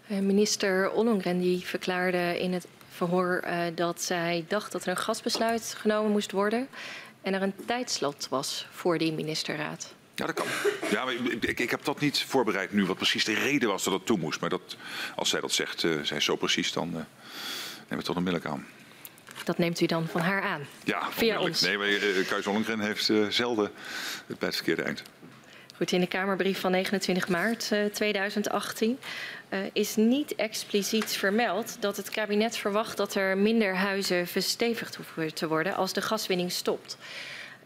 Eh, 0.09 0.19
minister 0.19 0.91
Ollongren 0.91 1.39
die 1.39 1.67
verklaarde 1.67 2.41
in 2.41 2.53
het 2.53 2.67
verhoor 2.91 3.45
uh, 3.45 3.63
dat 3.75 4.03
zij 4.03 4.45
dacht 4.49 4.73
dat 4.73 4.83
er 4.83 4.89
een 4.89 4.97
gasbesluit 4.97 5.75
genomen 5.79 6.11
moest 6.11 6.33
worden 6.33 6.69
en 7.23 7.35
er 7.35 7.43
een 7.43 7.55
tijdslot 7.67 8.27
was 8.31 8.67
voor 8.71 8.99
die 8.99 9.13
ministerraad. 9.13 9.95
Ja, 10.15 10.27
dat 10.27 10.35
kan. 10.35 10.47
Ja, 10.91 11.05
maar 11.05 11.15
ik, 11.41 11.61
ik, 11.61 11.71
heb 11.71 11.85
dat 11.85 12.01
niet 12.01 12.23
voorbereid 12.23 12.73
nu, 12.73 12.87
wat 12.87 12.97
precies 12.97 13.25
de 13.25 13.35
reden 13.35 13.69
was 13.69 13.85
dat 13.85 13.93
het 13.93 14.07
toe 14.07 14.19
moest. 14.19 14.41
Maar 14.41 14.51
dat, 14.51 14.77
als 15.17 15.29
zij 15.29 15.41
dat 15.41 15.53
zegt, 15.53 15.83
uh, 15.83 16.03
zij 16.03 16.21
zo 16.21 16.37
precies, 16.37 16.73
dan 16.73 16.89
uh, 16.89 16.95
neem 17.89 17.99
ik 17.99 18.05
toch 18.05 18.17
onmiddellijk 18.17 18.53
aan. 18.53 18.67
Dat 19.45 19.59
neemt 19.59 19.81
u 19.81 19.87
dan 19.87 20.07
van 20.07 20.21
haar 20.21 20.43
aan? 20.43 20.67
Ja, 20.85 21.11
via 21.11 21.41
ons. 21.41 21.61
Nee, 21.61 21.79
maar 21.79 21.89
uh, 21.89 22.81
heeft 22.81 23.09
uh, 23.09 23.29
zelden 23.29 23.71
het 24.27 24.39
bij 24.39 24.49
het 24.49 24.57
verkeerde 24.57 24.83
eind. 24.83 25.03
Goed, 25.77 25.93
in 25.93 26.01
de 26.01 26.07
Kamerbrief 26.07 26.61
van 26.61 26.71
29 26.71 27.29
maart 27.29 27.73
2018 27.93 28.99
uh, 29.49 29.59
is 29.73 29.97
niet 29.97 30.35
expliciet 30.35 31.13
vermeld 31.13 31.77
dat 31.81 31.97
het 31.97 32.11
kabinet 32.11 32.57
verwacht 32.57 32.97
dat 32.97 33.15
er 33.15 33.39
minder 33.39 33.77
huizen 33.77 34.27
verstevigd 34.27 34.97
hoeven 34.97 35.35
te 35.35 35.49
worden 35.49 35.75
als 35.75 35.93
de 35.93 36.03
gaswinning 36.03 36.53
stopt. 36.53 36.97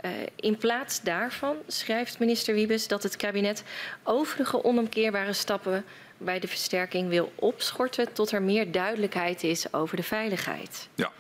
Uh, 0.05 0.11
in 0.37 0.57
plaats 0.57 1.01
daarvan 1.01 1.57
schrijft 1.67 2.19
minister 2.19 2.55
Wiebes 2.55 2.89
dat 2.89 3.03
het 3.03 3.17
kabinet 3.17 3.63
overige 4.03 4.65
onomkeerbare 4.65 5.33
stappen 5.33 5.85
bij 6.19 6.39
de 6.39 6.49
versterking 6.49 7.09
wil 7.09 7.33
opschorten 7.35 8.13
tot 8.13 8.31
er 8.31 8.43
meer 8.43 8.73
duidelijkheid 8.73 9.43
is 9.43 9.73
over 9.73 9.97
de 9.97 10.03
veiligheid. 10.03 10.89
Ja. 10.95 11.13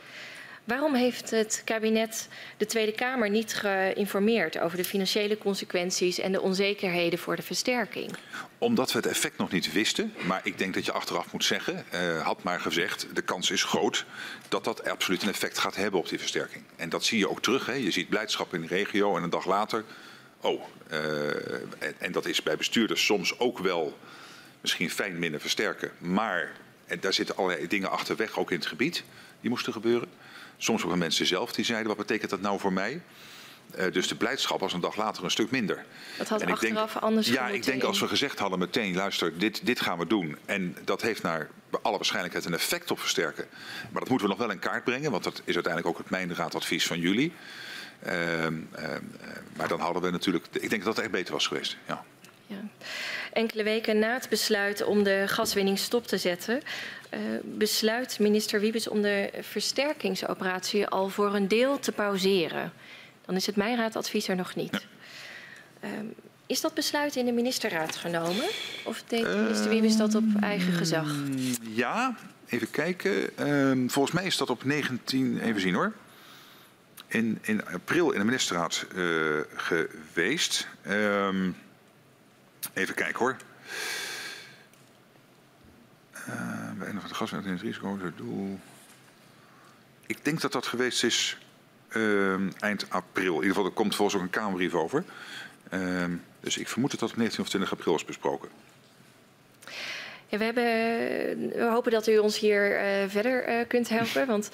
Waarom 0.65 0.95
heeft 0.95 1.31
het 1.31 1.63
kabinet 1.65 2.29
de 2.57 2.67
Tweede 2.67 2.93
Kamer 2.93 3.31
niet 3.31 3.55
geïnformeerd 3.55 4.59
over 4.59 4.77
de 4.77 4.85
financiële 4.85 5.39
consequenties 5.39 6.19
en 6.19 6.33
de 6.33 6.41
onzekerheden 6.41 7.19
voor 7.19 7.37
de 7.37 7.43
versterking? 7.43 8.11
Omdat 8.63 8.93
we 8.93 8.99
het 8.99 9.07
effect 9.07 9.39
nog 9.39 9.51
niet 9.51 9.73
wisten. 9.73 10.15
Maar 10.27 10.41
ik 10.45 10.59
denk 10.59 10.75
dat 10.75 10.85
je 10.85 10.93
achteraf 10.93 11.33
moet 11.33 11.45
zeggen, 11.45 11.85
uh, 11.95 12.23
had 12.23 12.43
maar 12.43 12.61
gezegd, 12.61 13.07
de 13.15 13.23
kans 13.23 13.51
is 13.51 13.65
groot 13.65 14.05
dat 14.49 14.65
dat 14.65 14.89
absoluut 14.89 15.23
een 15.23 15.29
effect 15.29 15.59
gaat 15.59 15.77
hebben 15.77 16.01
op 16.01 16.09
die 16.09 16.19
versterking. 16.19 16.65
En 16.77 16.89
dat 16.89 17.05
zie 17.05 17.19
je 17.19 17.29
ook 17.29 17.43
terug. 17.43 17.67
Hè. 17.67 17.73
Je 17.73 17.91
ziet 17.91 18.09
blijdschap 18.09 18.55
in 18.55 18.61
de 18.61 18.67
regio 18.67 19.17
en 19.17 19.23
een 19.23 19.31
dag 19.31 19.47
later, 19.47 19.85
oh, 20.41 20.63
uh, 20.93 20.99
en, 21.99 22.13
dat 22.13 22.27
is 22.27 22.43
bij 22.43 22.57
bestuurders 22.57 23.05
soms 23.05 23.39
ook 23.39 23.59
wel 23.59 23.99
misschien 24.61 24.91
fijn 24.91 25.19
minder 25.19 25.41
versterken. 25.41 25.91
Maar 25.99 26.53
en 26.87 27.01
daar 27.01 27.13
zitten 27.13 27.37
allerlei 27.37 27.67
dingen 27.67 27.91
achterweg, 27.91 28.39
ook 28.39 28.51
in 28.51 28.59
het 28.59 28.67
gebied, 28.67 29.05
die 29.41 29.51
moesten 29.51 29.73
gebeuren. 29.73 30.09
Soms 30.57 30.85
ook 30.85 30.97
mensen 30.97 31.27
zelf 31.27 31.53
die 31.53 31.65
zeiden, 31.65 31.89
wat 31.89 32.07
betekent 32.07 32.31
dat 32.31 32.41
nou 32.41 32.61
voor 32.61 32.73
mij? 32.73 33.03
Uh, 33.79 33.93
dus 33.93 34.09
de 34.09 34.15
blijdschap 34.15 34.61
was 34.61 34.73
een 34.73 34.81
dag 34.81 34.97
later 34.97 35.25
een 35.25 35.31
stuk 35.31 35.51
minder. 35.51 35.85
Dat 36.19 36.29
had 36.29 36.43
en 36.43 36.51
achteraf 36.51 36.93
denk, 36.93 37.05
anders 37.05 37.29
Ja, 37.29 37.49
ik 37.49 37.65
denk 37.65 37.83
als 37.83 38.01
we 38.01 38.09
gezegd 38.09 38.39
hadden 38.39 38.59
meteen, 38.59 38.95
luister, 38.95 39.39
dit, 39.39 39.67
dit 39.67 39.81
gaan 39.81 39.99
we 39.99 40.07
doen. 40.07 40.37
En 40.45 40.77
dat 40.85 41.03
heeft 41.03 41.23
naar 41.23 41.49
alle 41.83 41.97
waarschijnlijkheid 41.97 42.45
een 42.45 42.55
effect 42.55 42.91
op 42.91 43.01
versterken. 43.01 43.47
Maar 43.91 44.01
dat 44.01 44.09
moeten 44.09 44.27
we 44.27 44.33
nog 44.33 44.43
wel 44.43 44.51
in 44.51 44.59
kaart 44.59 44.85
brengen, 44.85 45.11
want 45.11 45.25
dat 45.25 45.43
is 45.45 45.55
uiteindelijk 45.55 45.87
ook 45.87 46.03
het 46.03 46.11
mijnraadadvies 46.11 46.87
van 46.87 47.01
jullie. 47.01 47.33
Uh, 48.07 48.43
uh, 48.43 48.51
maar 49.57 49.69
dan 49.69 49.81
hadden 49.81 50.03
we 50.03 50.11
natuurlijk, 50.11 50.47
ik 50.53 50.71
denk 50.71 50.85
dat 50.85 50.95
dat 50.95 51.05
echt 51.05 51.13
beter 51.13 51.33
was 51.33 51.47
geweest. 51.47 51.77
Ja. 51.87 52.05
ja. 52.47 52.57
Enkele 53.33 53.63
weken 53.63 53.99
na 53.99 54.13
het 54.13 54.29
besluit 54.29 54.85
om 54.85 55.03
de 55.03 55.25
gaswinning 55.27 55.79
stop 55.79 56.07
te 56.07 56.19
zetten, 56.19 56.61
uh, 57.15 57.21
besluit 57.45 58.19
minister 58.19 58.61
Wiebes 58.61 58.89
om 58.89 59.03
de 59.03 59.31
versterkingsoperatie 59.41 60.87
al 60.87 61.09
voor 61.09 61.35
een 61.35 61.49
deel 61.49 61.79
te 61.79 61.93
pauzeren. 61.93 62.73
Dan 63.25 63.37
is 63.37 63.47
het 63.47 63.57
mijnraadadvies 63.57 64.29
er 64.29 64.37
nog 64.37 64.55
niet. 64.55 64.87
Ja. 65.81 65.89
Uh, 65.89 65.91
is 66.47 66.61
dat 66.61 66.75
besluit 66.75 67.17
in 67.17 67.25
de 67.25 67.33
ministerraad 67.33 67.97
genomen? 67.97 68.49
Of 68.85 69.03
deed 69.07 69.27
minister 69.27 69.69
Wiebes 69.69 69.97
dat 69.97 70.15
op 70.15 70.25
eigen 70.41 70.73
gezag? 70.73 71.09
Ehm, 71.09 71.53
ja, 71.61 72.17
even 72.47 72.71
kijken. 72.71 73.31
Uh, 73.41 73.91
volgens 73.91 74.15
mij 74.15 74.25
is 74.25 74.37
dat 74.37 74.51
op 74.51 74.65
19, 74.65 75.41
even 75.41 75.61
zien 75.61 75.75
hoor. 75.75 75.93
In, 77.07 77.39
in 77.43 77.67
april 77.67 78.11
in 78.11 78.19
de 78.19 78.25
ministerraad 78.25 78.87
uh, 78.95 79.41
geweest. 79.55 80.69
Ehm, 80.83 81.51
even 82.73 82.95
kijken 82.95 83.19
hoor. 83.19 83.37
Uh, 86.29 86.73
bij 86.79 86.91
van 86.91 87.09
de 87.09 87.15
gas 87.15 87.33
en 87.33 87.45
het 87.45 87.61
risico. 87.61 87.99
Doel. 88.17 88.59
Ik 90.07 90.25
denk 90.25 90.41
dat 90.41 90.53
dat 90.53 90.67
geweest 90.67 91.05
is 91.05 91.39
eind 92.59 92.87
april. 92.89 93.35
In 93.35 93.35
ieder 93.35 93.49
geval, 93.49 93.65
er 93.65 93.71
komt 93.71 93.95
volgens 93.95 94.17
ook 94.17 94.23
een 94.23 94.31
Kamerbrief 94.31 94.75
over. 94.75 95.05
Uh, 95.75 96.05
dus 96.41 96.59
ik 96.59 96.69
vermoed 96.69 96.91
dat 96.91 97.01
dat 97.01 97.11
op 97.11 97.17
19 97.17 97.43
of 97.43 97.49
20 97.49 97.73
april 97.73 97.95
is 97.95 98.05
besproken. 98.05 98.49
Ja, 100.29 100.39
we, 100.39 100.45
hebben, 100.45 100.65
we 101.49 101.69
hopen 101.71 101.93
dat 101.93 102.07
u 102.07 102.19
ons 102.19 102.39
hier 102.39 102.83
uh, 102.83 103.09
verder 103.09 103.49
uh, 103.49 103.55
kunt 103.69 103.89
helpen. 103.89 104.27
Want 104.27 104.51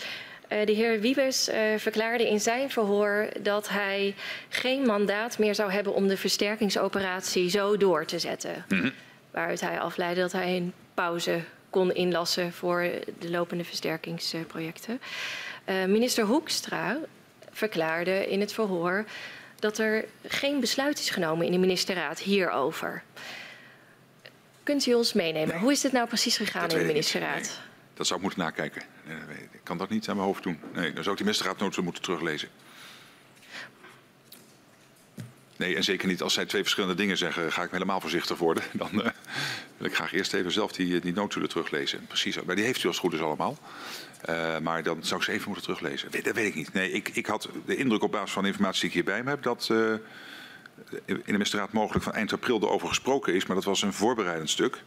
uh, 0.52 0.67
de 0.67 0.73
heer 0.73 1.00
Wiebes 1.00 1.50
verklaarde 1.76 2.28
in 2.28 2.41
zijn 2.41 2.70
verhoor 2.70 3.28
dat 3.41 3.68
hij 3.68 4.15
geen 4.49 4.83
mandaat 4.83 5.39
meer 5.39 5.55
zou 5.55 5.73
hebben 5.73 5.94
om 5.94 6.08
de 6.08 6.17
versterkingsoperatie 6.17 7.50
zo 7.50 7.76
door 7.76 8.05
te 8.05 8.18
zetten. 8.18 8.65
Mm 8.68 8.81
-hmm. 8.81 8.92
Waaruit 9.31 9.60
hij 9.60 9.81
afleidde 9.81 10.20
dat 10.20 10.33
hij 10.33 10.57
een 10.57 10.73
pauze 10.94 11.41
kon 11.70 11.94
inlassen 11.94 12.52
voor 12.52 12.91
de 13.18 13.31
lopende 13.31 13.65
versterkingsprojecten. 13.65 15.00
Minister 15.86 16.25
Hoekstra 16.25 16.99
verklaarde 17.59 18.28
in 18.28 18.41
het 18.41 18.53
verhoor 18.53 19.05
dat 19.59 19.78
er 19.78 20.05
geen 20.27 20.61
besluit 20.61 20.99
is 20.99 21.11
genomen 21.11 21.47
in 21.47 21.53
de 21.53 21.59
ministerraad 21.59 22.19
hierover. 22.19 23.03
Kunt 24.62 24.87
u 24.87 24.95
ons 24.95 25.12
meenemen? 25.12 25.49
Nee. 25.49 25.59
Hoe 25.59 25.73
is 25.73 25.81
dit 25.81 25.93
nou 25.93 26.09
precies 26.09 26.37
gegaan 26.37 26.70
in 26.70 26.78
de 26.78 26.85
ministerraad? 26.85 27.41
Nee. 27.41 27.67
Dat 27.95 28.07
zou 28.07 28.19
ik 28.19 28.25
moeten 28.25 28.45
nakijken. 28.45 28.83
Ik 29.51 29.61
kan 29.62 29.78
dat 29.78 29.89
niet 29.89 30.09
aan 30.09 30.17
mijn 30.17 30.28
hoofd 30.28 30.43
doen. 30.43 30.61
Nee, 30.75 30.93
dan 30.93 31.03
zou 31.03 31.11
ik 31.11 31.17
die 31.17 31.25
ministerraadnoten 31.25 31.85
moeten 31.85 32.03
teruglezen. 32.03 32.49
Nee, 35.57 35.77
en 35.77 35.85
zeker 35.85 36.09
niet 36.09 36.23
als 36.23 36.35
zij 36.35 36.47
twee 36.47 36.62
verschillende 36.62 36.97
dingen 36.97 37.17
zeggen, 37.17 37.53
ga 37.53 37.62
ik 37.62 37.70
me 37.70 37.73
helemaal 37.73 38.01
voorzichtig 38.01 38.39
worden. 38.39 38.62
Dan 38.83 38.91
uh, 38.95 39.07
wil 39.77 39.87
ik 39.87 39.95
graag 39.95 40.12
eerst 40.12 40.35
even 40.35 40.53
zelf 40.53 40.73
die, 40.73 41.01
die 41.01 41.12
notulen 41.12 41.49
teruglezen. 41.49 42.07
Precies, 42.07 42.43
maar 42.43 42.57
die 42.57 42.65
heeft 42.65 42.83
u 42.83 42.87
als 42.87 42.97
het 42.97 43.05
goed 43.05 43.15
is 43.15 43.20
allemaal. 43.20 43.59
Uh, 44.28 44.58
maar 44.58 44.82
dan 44.82 45.05
zou 45.05 45.20
ik 45.20 45.26
ze 45.26 45.32
even 45.32 45.47
moeten 45.47 45.64
teruglezen. 45.64 46.10
Dat 46.10 46.34
weet 46.34 46.47
ik 46.47 46.55
niet. 46.55 46.72
Nee, 46.72 46.90
ik, 46.90 47.08
ik 47.08 47.26
had 47.26 47.48
de 47.66 47.76
indruk 47.76 48.02
op 48.02 48.12
basis 48.12 48.30
van 48.30 48.47
informatie 48.47 48.80
die 48.80 48.88
ik 48.88 48.94
hierbij 48.94 49.22
me 49.22 49.30
heb... 49.30 49.42
dat 49.42 49.68
uh, 49.72 49.92
in 51.05 51.22
de 51.24 51.32
ministerraad 51.32 51.72
mogelijk 51.72 52.05
van 52.05 52.12
eind 52.12 52.32
april 52.32 52.60
erover 52.62 52.88
gesproken 52.88 53.34
is. 53.34 53.47
Maar 53.47 53.56
dat 53.56 53.64
was 53.64 53.82
een 53.82 53.92
voorbereidend 53.92 54.50
stuk. 54.50 54.82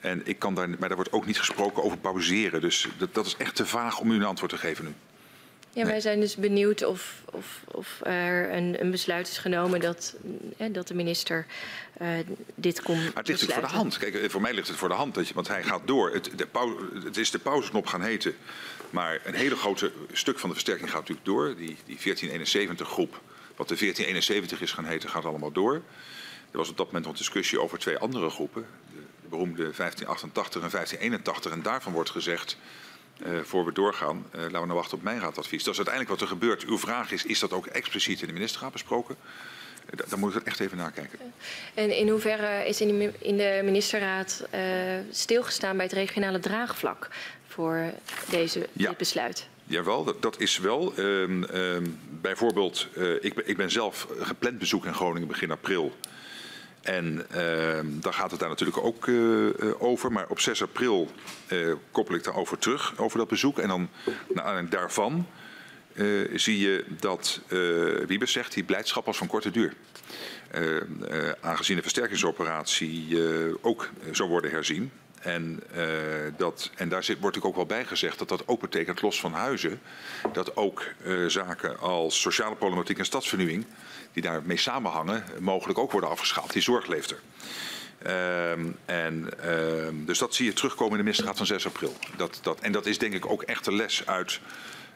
En 0.00 0.26
ik 0.26 0.38
kan 0.38 0.54
daar, 0.54 0.68
maar 0.68 0.88
daar 0.88 0.96
wordt 0.96 1.12
ook 1.12 1.26
niet 1.26 1.38
gesproken 1.38 1.82
over 1.82 1.98
pauzeren. 1.98 2.60
Dus 2.60 2.88
dat, 2.96 3.14
dat 3.14 3.26
is 3.26 3.36
echt 3.36 3.54
te 3.54 3.66
vaag 3.66 3.98
om 3.98 4.10
u 4.10 4.14
een 4.14 4.24
antwoord 4.24 4.52
te 4.52 4.58
geven 4.58 4.84
nu. 4.84 4.94
Ja, 5.78 5.86
wij 5.86 6.00
zijn 6.00 6.20
dus 6.20 6.36
benieuwd 6.36 6.84
of, 6.84 7.22
of, 7.32 7.60
of 7.64 8.00
er 8.02 8.52
een, 8.52 8.80
een, 8.80 8.90
besluit 8.90 9.28
is 9.28 9.38
genomen 9.38 9.80
dat, 9.80 10.14
hè, 10.56 10.70
dat 10.70 10.88
de 10.88 10.94
minister 10.94 11.46
uh, 12.02 12.08
dit 12.54 12.82
kon. 12.82 12.96
Maar 12.96 13.04
het 13.04 13.28
ligt 13.28 13.40
natuurlijk 13.40 13.52
voor 13.52 13.68
de 13.68 13.74
hand. 13.76 13.98
Kijk, 13.98 14.14
eh, 14.14 14.28
voor 14.28 14.40
mij 14.40 14.54
ligt 14.54 14.68
het 14.68 14.76
voor 14.76 14.88
de 14.88 14.94
hand, 14.94 15.14
dat 15.14 15.28
je, 15.28 15.34
want 15.34 15.48
hij 15.48 15.62
gaat 15.62 15.80
door. 15.84 16.10
Het, 16.10 16.30
de 16.36 16.46
pauze, 16.46 16.76
het 17.04 17.16
is 17.16 17.30
de 17.30 17.38
pauzeknop 17.38 17.86
gaan 17.86 18.02
heten. 18.02 18.36
Maar 18.90 19.20
een 19.24 19.34
hele 19.34 19.56
grote 19.56 19.92
stuk 20.12 20.38
van 20.38 20.48
de 20.48 20.54
versterking 20.54 20.90
gaat 20.90 21.00
natuurlijk 21.00 21.26
door. 21.26 21.46
Die, 21.46 21.76
die 21.84 21.98
1471 22.02 22.88
groep, 22.88 23.20
wat 23.56 23.68
de 23.68 23.76
1471 23.76 24.60
is 24.60 24.72
gaan 24.72 24.84
heten, 24.84 25.08
gaat 25.08 25.24
allemaal 25.24 25.52
door. 25.52 25.74
Er 26.50 26.58
was 26.58 26.68
op 26.68 26.76
dat 26.76 26.86
moment 26.86 27.04
nog 27.04 27.16
discussie 27.16 27.60
over 27.60 27.78
twee 27.78 27.98
andere 27.98 28.30
groepen. 28.30 28.66
De, 28.94 29.00
de 29.22 29.28
beroemde 29.28 29.62
1588 29.62 30.62
en 30.62 30.70
1581. 30.70 31.52
En 31.52 31.62
daarvan 31.62 31.92
wordt 31.92 32.10
gezegd 32.10 32.56
uh, 33.26 33.38
voor 33.42 33.64
we 33.64 33.72
doorgaan, 33.72 34.16
uh, 34.16 34.40
laten 34.40 34.60
we 34.60 34.66
nou 34.66 34.72
wachten 34.72 34.96
op 34.96 35.02
mijn 35.02 35.20
raadadvies. 35.20 35.64
Dat 35.64 35.72
is 35.72 35.78
uiteindelijk 35.86 36.20
wat 36.20 36.20
er 36.20 36.36
gebeurt. 36.36 36.64
Uw 36.64 36.78
vraag 36.78 37.12
is, 37.12 37.24
is 37.24 37.38
dat 37.38 37.52
ook 37.52 37.66
expliciet 37.66 38.20
in 38.20 38.26
de 38.26 38.32
ministerraad 38.32 38.72
besproken? 38.72 39.16
Uh, 39.90 40.08
dan 40.08 40.18
moet 40.18 40.34
ik 40.34 40.42
echt 40.42 40.60
even 40.60 40.76
nakijken. 40.76 41.18
En 41.74 41.96
in 41.96 42.08
hoeverre 42.08 42.68
is 42.68 42.80
in, 42.80 42.98
die, 42.98 43.10
in 43.18 43.36
de 43.36 43.60
ministerraad 43.64 44.48
stilgestaan 45.10 45.76
bij 45.76 45.84
het 45.84 45.94
regionale 45.94 46.38
draagvlak 46.38 47.08
voor 47.46 47.92
deze, 48.30 48.68
ja. 48.72 48.88
dit 48.88 48.98
besluit? 48.98 49.48
Jawel, 49.64 50.04
dat, 50.04 50.22
dat 50.22 50.40
is 50.40 50.58
wel. 50.58 50.92
Um, 50.98 51.42
um, 51.54 51.98
bijvoorbeeld, 52.20 52.88
ik, 53.20 53.34
ik 53.34 53.56
ben 53.56 53.70
zelf 53.70 54.06
gepland 54.18 54.58
bezoek 54.58 54.84
in 54.84 54.94
Groningen 54.94 55.28
begin 55.28 55.50
april. 55.50 55.96
En 56.88 57.26
uh, 57.36 57.78
dan 57.84 58.14
gaat 58.14 58.30
het 58.30 58.40
daar 58.40 58.48
natuurlijk 58.48 58.78
ook 58.78 59.06
uh, 59.06 59.52
over. 59.78 60.12
Maar 60.12 60.26
op 60.28 60.40
6 60.40 60.62
april 60.62 61.08
uh, 61.48 61.74
koppel 61.90 62.14
ik 62.14 62.24
daarover 62.24 62.58
terug, 62.58 62.98
over 62.98 63.18
dat 63.18 63.28
bezoek. 63.28 63.58
En 63.58 63.68
dan 63.68 63.88
naar 64.34 64.44
aanleiding 64.44 64.70
daarvan 64.70 65.26
zie 66.34 66.58
je 66.58 66.84
dat 67.00 67.40
Wiebes 68.06 68.32
zegt, 68.32 68.52
die 68.54 68.64
blijdschap 68.64 69.06
was 69.06 69.16
van 69.16 69.26
korte 69.26 69.50
duur. 69.50 69.74
aangezien 71.40 71.76
de 71.76 71.82
versterkingsoperatie 71.82 73.18
ook 73.60 73.90
zou 74.12 74.28
worden 74.28 74.50
herzien. 74.50 74.90
En, 75.20 75.62
dat, 76.36 76.70
en 76.74 76.88
daar 76.88 77.04
zit, 77.04 77.18
wordt 77.20 77.42
ook 77.42 77.56
wel 77.56 77.66
bij 77.66 77.84
gezegd 77.84 78.18
dat 78.18 78.28
dat 78.28 78.42
ook 78.46 78.60
betekent, 78.60 79.02
los 79.02 79.20
van 79.20 79.32
huizen, 79.32 79.80
dat 80.32 80.56
ook 80.56 80.84
zaken 81.26 81.78
als 81.78 82.20
sociale 82.20 82.54
problematiek 82.54 82.98
en 82.98 83.04
stadsvernieuwing 83.04 83.66
die 84.12 84.22
daarmee 84.22 84.56
samenhangen 84.56 85.24
mogelijk 85.38 85.78
ook 85.78 85.92
worden 85.92 86.10
afgeschaald. 86.10 86.52
Die 86.52 86.62
zorg 86.62 86.86
leeft 86.86 87.10
er. 87.10 87.20
En, 88.84 89.28
um, 89.44 90.04
dus 90.04 90.18
dat 90.18 90.34
zie 90.34 90.46
je 90.46 90.52
terugkomen 90.52 90.92
in 90.92 90.98
de 90.98 91.02
ministerraad 91.02 91.36
van 91.36 91.46
6 91.46 91.66
april. 91.66 91.96
Dat, 92.16 92.38
dat, 92.42 92.60
en 92.60 92.72
dat 92.72 92.86
is 92.86 92.98
denk 92.98 93.14
ik 93.14 93.26
ook 93.26 93.42
echt 93.42 93.64
de 93.64 93.72
les 93.72 94.06
uit 94.06 94.40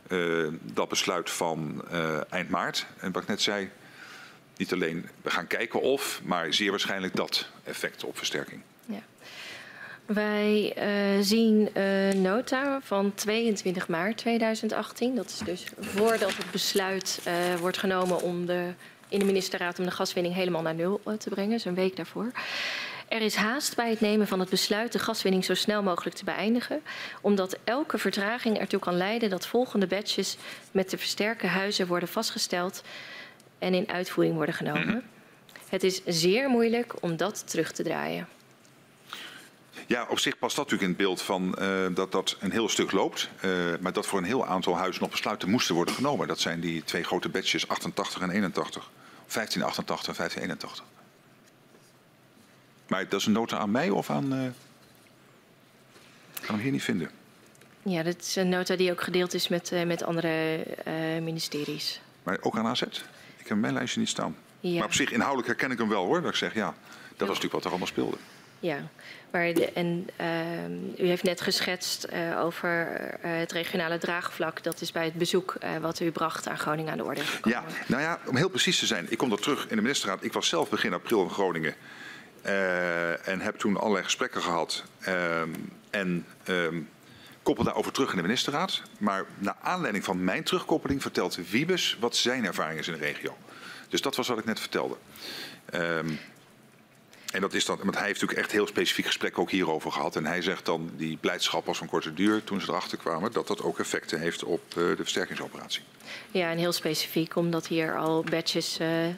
uh, 0.09 0.49
dat 0.62 0.89
besluit 0.89 1.31
van 1.31 1.84
uh, 1.92 2.33
eind 2.33 2.49
maart. 2.49 2.86
En 2.99 3.12
wat 3.12 3.23
ik 3.23 3.28
net 3.28 3.42
zei, 3.42 3.70
niet 4.57 4.73
alleen 4.73 5.09
we 5.23 5.31
gaan 5.31 5.47
kijken 5.47 5.81
of, 5.81 6.20
maar 6.25 6.55
zeer 6.55 6.70
waarschijnlijk 6.70 7.17
dat 7.17 7.49
effect 7.65 8.05
op 8.05 8.17
versterking. 8.17 8.60
Ja. 8.86 9.02
Wij 10.15 10.76
uh, 10.76 11.23
zien 11.23 11.81
een 11.81 12.23
nota 12.23 12.81
van 12.82 13.15
22 13.15 13.89
maart 13.89 14.16
2018. 14.16 15.15
Dat 15.15 15.26
is 15.26 15.39
dus 15.39 15.65
voordat 15.78 16.36
het 16.36 16.50
besluit 16.50 17.20
uh, 17.26 17.60
wordt 17.60 17.78
genomen 17.78 18.23
om 18.23 18.47
de, 18.47 18.73
in 19.08 19.18
de 19.18 19.24
ministerraad 19.24 19.78
om 19.78 19.84
de 19.84 19.91
gaswinning 19.91 20.34
helemaal 20.34 20.62
naar 20.62 20.74
nul 20.74 21.00
uh, 21.07 21.15
te 21.15 21.31
brengen. 21.31 21.50
Dus 21.50 21.65
een 21.65 21.74
week 21.74 21.97
daarvoor. 21.97 22.31
Er 23.08 23.20
is 23.20 23.34
haast 23.34 23.76
bij 23.76 23.91
het 23.91 24.00
nemen 24.00 24.26
van 24.26 24.41
het 24.41 24.49
besluit 24.49 24.92
de 24.92 24.99
gaswinning 24.99 25.44
zo 25.44 25.55
snel 25.55 25.82
mogelijk 25.82 26.16
te 26.16 26.24
beëindigen, 26.24 26.81
omdat 27.20 27.58
elke 27.65 27.99
vertraging 27.99 28.58
ertoe 28.58 28.81
kan 28.81 28.97
leiden 28.97 29.31
dat 29.31 29.47
volgende 29.47 29.86
batches 29.86 30.36
met 30.70 30.91
de 30.91 30.99
versterken 30.99 31.49
huizen 31.49 31.86
worden 31.86 32.08
vastgesteld 32.08 32.82
en 33.58 33.74
in 33.74 33.89
uitvoering 33.89 34.36
worden 34.36 34.55
genomen. 34.55 34.86
Mhm. 34.86 35.00
Het 35.68 35.82
is 35.82 36.02
zeer 36.05 36.49
moeilijk 36.49 36.94
om 37.00 37.16
dat 37.16 37.50
terug 37.50 37.73
te 37.73 37.82
draaien. 37.82 38.28
Ja, 39.86 40.07
op 40.09 40.19
zich 40.19 40.39
past 40.39 40.57
dat 40.57 40.70
natuurlijk 40.70 40.83
in 40.83 40.89
het 40.89 41.07
beeld 41.07 41.23
van 41.23 41.57
uh, 41.61 41.94
dat 41.94 42.12
dat 42.12 42.36
een 42.41 42.51
heel 42.51 42.69
stuk 42.69 42.93
loopt. 42.93 43.28
Uh, 43.44 43.51
maar 43.81 43.93
dat 43.93 44.07
voor 44.07 44.19
een 44.19 44.25
heel 44.25 44.47
aantal 44.47 44.77
huizen 44.77 45.02
nog 45.02 45.11
besluiten 45.11 45.51
moesten 45.51 45.75
worden 45.75 45.94
genomen. 45.94 46.28
Dat 46.28 46.41
zijn 46.41 46.61
die 46.61 46.85
twee 46.85 47.02
grote 47.02 47.28
batches 47.28 47.69
88 47.69 48.20
en 48.20 48.31
81. 48.31 48.91
1588 49.27 50.09
en 50.09 50.15
1581. 50.17 50.85
Maar 52.86 53.09
dat 53.09 53.20
is 53.20 53.27
een 53.27 53.33
nota 53.33 53.59
aan 53.59 53.70
mij 53.70 53.91
of 53.91 54.11
aan... 54.11 54.35
Uh, 54.35 54.44
ik 56.41 56.49
kan 56.49 56.55
hem 56.55 56.65
hier 56.65 56.73
niet 56.73 56.83
vinden. 56.83 57.11
Ja, 57.83 58.02
dat 58.02 58.20
is 58.20 58.36
een 58.36 58.49
nota 58.49 58.77
die 58.77 58.91
ook 58.91 59.02
gedeeld 59.02 59.35
is 59.35 59.49
met, 59.49 59.73
met 59.86 60.02
andere 60.02 60.65
ministeries. 61.23 62.01
Maar 62.23 62.39
ook 62.41 62.57
aan 62.57 62.67
AZ? 62.67 62.83
Ik 63.36 63.49
heb 63.49 63.59
mijn 63.59 63.73
lijstje 63.73 64.01
niet 64.01 64.09
staan. 64.09 64.36
Ja. 64.61 64.78
Maar 64.78 64.85
op 64.85 64.94
zich 64.94 65.11
inhoudelijk 65.11 65.49
herken 65.49 65.70
ik 65.70 65.78
hem 65.78 65.89
wel 65.89 66.05
hoor. 66.05 66.20
Dat 66.20 66.31
ik 66.31 66.36
zeg 66.36 66.55
ja, 66.55 66.75
dat 67.09 67.28
was 67.28 67.28
natuurlijk 67.28 67.52
wat 67.52 67.65
er 67.65 67.70
allemaal 67.70 67.86
speelde. 67.86 68.17
Ja, 68.61 68.89
uh, 69.33 70.65
u 70.99 71.07
heeft 71.07 71.23
net 71.23 71.41
geschetst 71.41 72.07
uh, 72.12 72.41
over 72.41 73.01
uh, 73.01 73.39
het 73.39 73.52
regionale 73.52 73.99
draagvlak. 73.99 74.62
Dat 74.62 74.81
is 74.81 74.93
bij 74.93 75.05
het 75.05 75.15
bezoek 75.15 75.55
wat 75.81 76.01
u 76.01 76.11
bracht 76.11 76.49
aan 76.49 76.59
Groningen 76.59 76.93
aan 76.93 76.99
de 76.99 77.05
orde 77.05 77.20
Ja, 77.44 77.65
nou 77.86 78.02
ja, 78.02 78.19
om 78.27 78.36
heel 78.36 78.49
precies 78.49 78.78
te 78.78 78.86
zijn. 78.86 79.07
Ik 79.09 79.19
kom 79.19 79.28
daar 79.28 79.39
terug 79.39 79.69
in 79.69 79.77
de 79.77 79.83
ministerraad. 79.83 80.25
Ik 80.25 80.33
was 80.33 80.49
zelf 80.49 80.69
begin 80.69 80.93
april 80.93 81.23
in 81.23 81.31
Groningen. 81.31 81.75
en 83.25 83.41
heb 83.41 83.57
toen 83.59 83.77
allerlei 83.77 84.05
gesprekken 84.05 84.43
gehad. 84.43 84.85
Ehm, 85.01 85.51
en 85.91 86.27
um, 86.49 86.89
koppel 87.43 87.65
daarover 87.65 87.93
terug 87.93 88.11
in 88.11 88.17
de 88.17 88.23
ministerraad. 88.23 88.83
Maar 88.99 89.25
naar 89.39 89.57
aanleiding 89.61 90.05
van 90.05 90.25
mijn 90.25 90.43
terugkoppeling 90.43 91.02
vertelt 91.02 91.51
Wiebes 91.51 91.97
wat 92.01 92.17
zijn 92.17 92.44
ervaring 92.44 92.78
is 92.78 92.89
in 92.89 92.93
de 92.93 92.99
regio. 92.99 93.36
Dus 93.89 94.01
dat 94.01 94.17
was 94.17 94.28
wat 94.28 94.39
ik 94.39 94.44
net 94.44 94.61
vertelde. 94.61 94.97
En 97.33 97.41
dat 97.41 97.55
is 97.55 97.65
dan, 97.65 97.78
want 97.83 97.94
hij 97.94 98.07
heeft 98.07 98.20
natuurlijk 98.20 98.47
echt 98.47 98.52
heel 98.52 98.67
specifiek 98.67 99.07
gesprek 99.07 99.39
ook 99.39 99.51
hierover 99.51 99.93
gehad. 99.93 100.17
En 100.17 100.27
hij 100.27 100.43
zegt 100.43 100.65
dan, 100.65 100.91
die 100.97 101.17
blijdschap 101.17 101.67
was 101.67 101.78
van 101.78 101.86
korte 101.86 102.15
duur 102.15 102.44
toen 102.44 102.61
ze 102.61 102.69
erachter 102.69 102.99
kwamen, 102.99 103.33
dat 103.33 103.47
dat 103.47 103.62
ook 103.62 103.78
effecten 103.78 104.20
heeft 104.20 104.44
op 104.44 104.62
uh, 104.69 104.75
de 104.75 104.97
versterkingsoperatie. 104.97 105.83
Ja, 106.31 106.51
en 106.51 106.59
heel 106.59 106.73
specifiek 106.73 107.36
omdat 107.36 107.67
hier 107.67 107.99
al 107.99 108.25
badges 108.31 108.81
uh, 108.81 109.09
eh, 109.09 109.15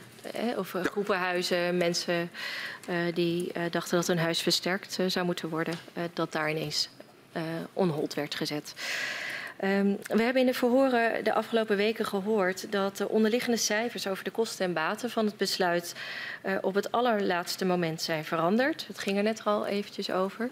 of 0.56 0.72
ja. 0.72 0.82
groepenhuizen, 0.82 1.76
mensen 1.76 2.30
uh, 2.88 3.14
die 3.14 3.52
dachten 3.70 3.96
dat 3.96 4.06
hun 4.06 4.18
huis 4.18 4.42
versterkt 4.42 4.98
zou 5.06 5.26
moeten 5.26 5.48
worden, 5.48 5.74
dat 6.12 6.32
daar 6.32 6.50
ineens 6.50 6.88
onhold 7.72 8.14
werd 8.14 8.34
gezet. 8.34 8.74
Um, 9.62 9.98
we 10.06 10.22
hebben 10.22 10.40
in 10.40 10.46
de 10.46 10.54
verhoren 10.54 11.24
de 11.24 11.34
afgelopen 11.34 11.76
weken 11.76 12.06
gehoord 12.06 12.72
dat 12.72 12.96
de 12.96 13.08
onderliggende 13.08 13.56
cijfers 13.56 14.06
over 14.06 14.24
de 14.24 14.30
kosten 14.30 14.64
en 14.64 14.72
baten 14.72 15.10
van 15.10 15.26
het 15.26 15.36
besluit 15.36 15.94
uh, 16.46 16.56
op 16.60 16.74
het 16.74 16.92
allerlaatste 16.92 17.64
moment 17.64 18.02
zijn 18.02 18.24
veranderd. 18.24 18.86
Het 18.86 18.98
ging 18.98 19.16
er 19.16 19.22
net 19.22 19.44
al 19.44 19.66
eventjes 19.66 20.10
over. 20.10 20.50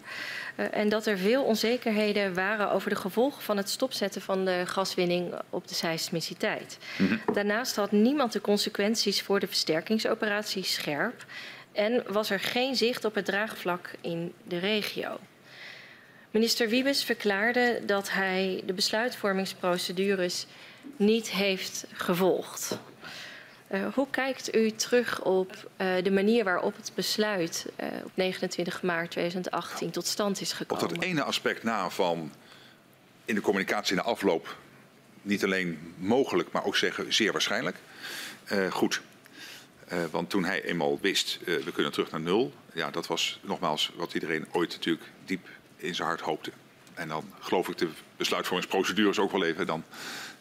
Uh, 0.56 0.66
en 0.70 0.88
dat 0.88 1.06
er 1.06 1.18
veel 1.18 1.42
onzekerheden 1.42 2.34
waren 2.34 2.70
over 2.70 2.90
de 2.90 2.96
gevolgen 2.96 3.42
van 3.42 3.56
het 3.56 3.68
stopzetten 3.68 4.22
van 4.22 4.44
de 4.44 4.62
gaswinning 4.66 5.34
op 5.50 5.68
de 5.68 5.74
seismiciteit. 5.74 6.78
Mm 6.98 7.06
-hmm. 7.06 7.34
Daarnaast 7.34 7.76
had 7.76 7.92
niemand 7.92 8.32
de 8.32 8.40
consequenties 8.40 9.22
voor 9.22 9.40
de 9.40 9.46
versterkingsoperatie 9.46 10.64
scherp 10.64 11.24
en 11.72 12.02
was 12.06 12.30
er 12.30 12.40
geen 12.40 12.76
zicht 12.76 13.04
op 13.04 13.14
het 13.14 13.24
draagvlak 13.24 13.90
in 14.00 14.32
de 14.44 14.58
regio. 14.58 15.18
Minister 16.32 16.68
Wiebes 16.68 17.04
verklaarde 17.04 17.82
dat 17.86 18.10
hij 18.10 18.62
de 18.66 18.72
besluitvormingsprocedures 18.72 20.46
niet 20.96 21.30
heeft 21.30 21.84
gevolgd. 21.92 22.78
Uh, 23.70 23.94
hoe 23.94 24.06
kijkt 24.10 24.54
u 24.54 24.70
terug 24.70 25.22
op 25.24 25.70
uh, 25.80 26.02
de 26.02 26.10
manier 26.10 26.44
waarop 26.44 26.76
het 26.76 26.92
besluit 26.94 27.66
uh, 27.80 27.86
op 28.04 28.10
29 28.14 28.82
maart 28.82 29.10
2018 29.10 29.90
tot 29.90 30.06
stand 30.06 30.40
is 30.40 30.52
gekomen? 30.52 30.84
Op 30.84 30.94
dat 30.94 31.02
ene 31.02 31.22
aspect 31.22 31.62
na 31.62 31.90
van 31.90 32.32
in 33.24 33.34
de 33.34 33.40
communicatie 33.40 33.96
in 33.96 34.02
de 34.02 34.08
afloop 34.08 34.56
niet 35.22 35.44
alleen 35.44 35.94
mogelijk, 35.96 36.52
maar 36.52 36.64
ook 36.64 36.76
zeggen 36.76 37.12
zeer 37.12 37.32
waarschijnlijk. 37.32 37.76
goed, 38.70 39.02
want 40.10 40.30
toen 40.30 40.44
hij 40.44 40.64
eenmaal 40.64 40.98
wist, 41.00 41.38
we 41.44 41.72
kunnen 41.72 41.92
terug 41.92 42.10
naar 42.10 42.20
nul. 42.20 42.52
Ja, 42.72 42.90
dat 42.90 43.06
was 43.06 43.40
nogmaals 43.42 43.92
wat 43.94 44.14
iedereen 44.14 44.46
ooit 44.52 44.70
natuurlijk 44.70 45.10
diep 45.24 45.48
in 45.82 45.94
zijn 45.94 46.08
hart 46.08 46.20
hoopte. 46.20 46.52
En 46.94 47.08
dan 47.08 47.32
geloof 47.40 47.68
ik 47.68 47.78
de 47.78 47.88
besluitvormingsprocedures 48.16 49.18
ook 49.18 49.32
wel 49.32 49.44
even. 49.44 49.66
Dan 49.66 49.84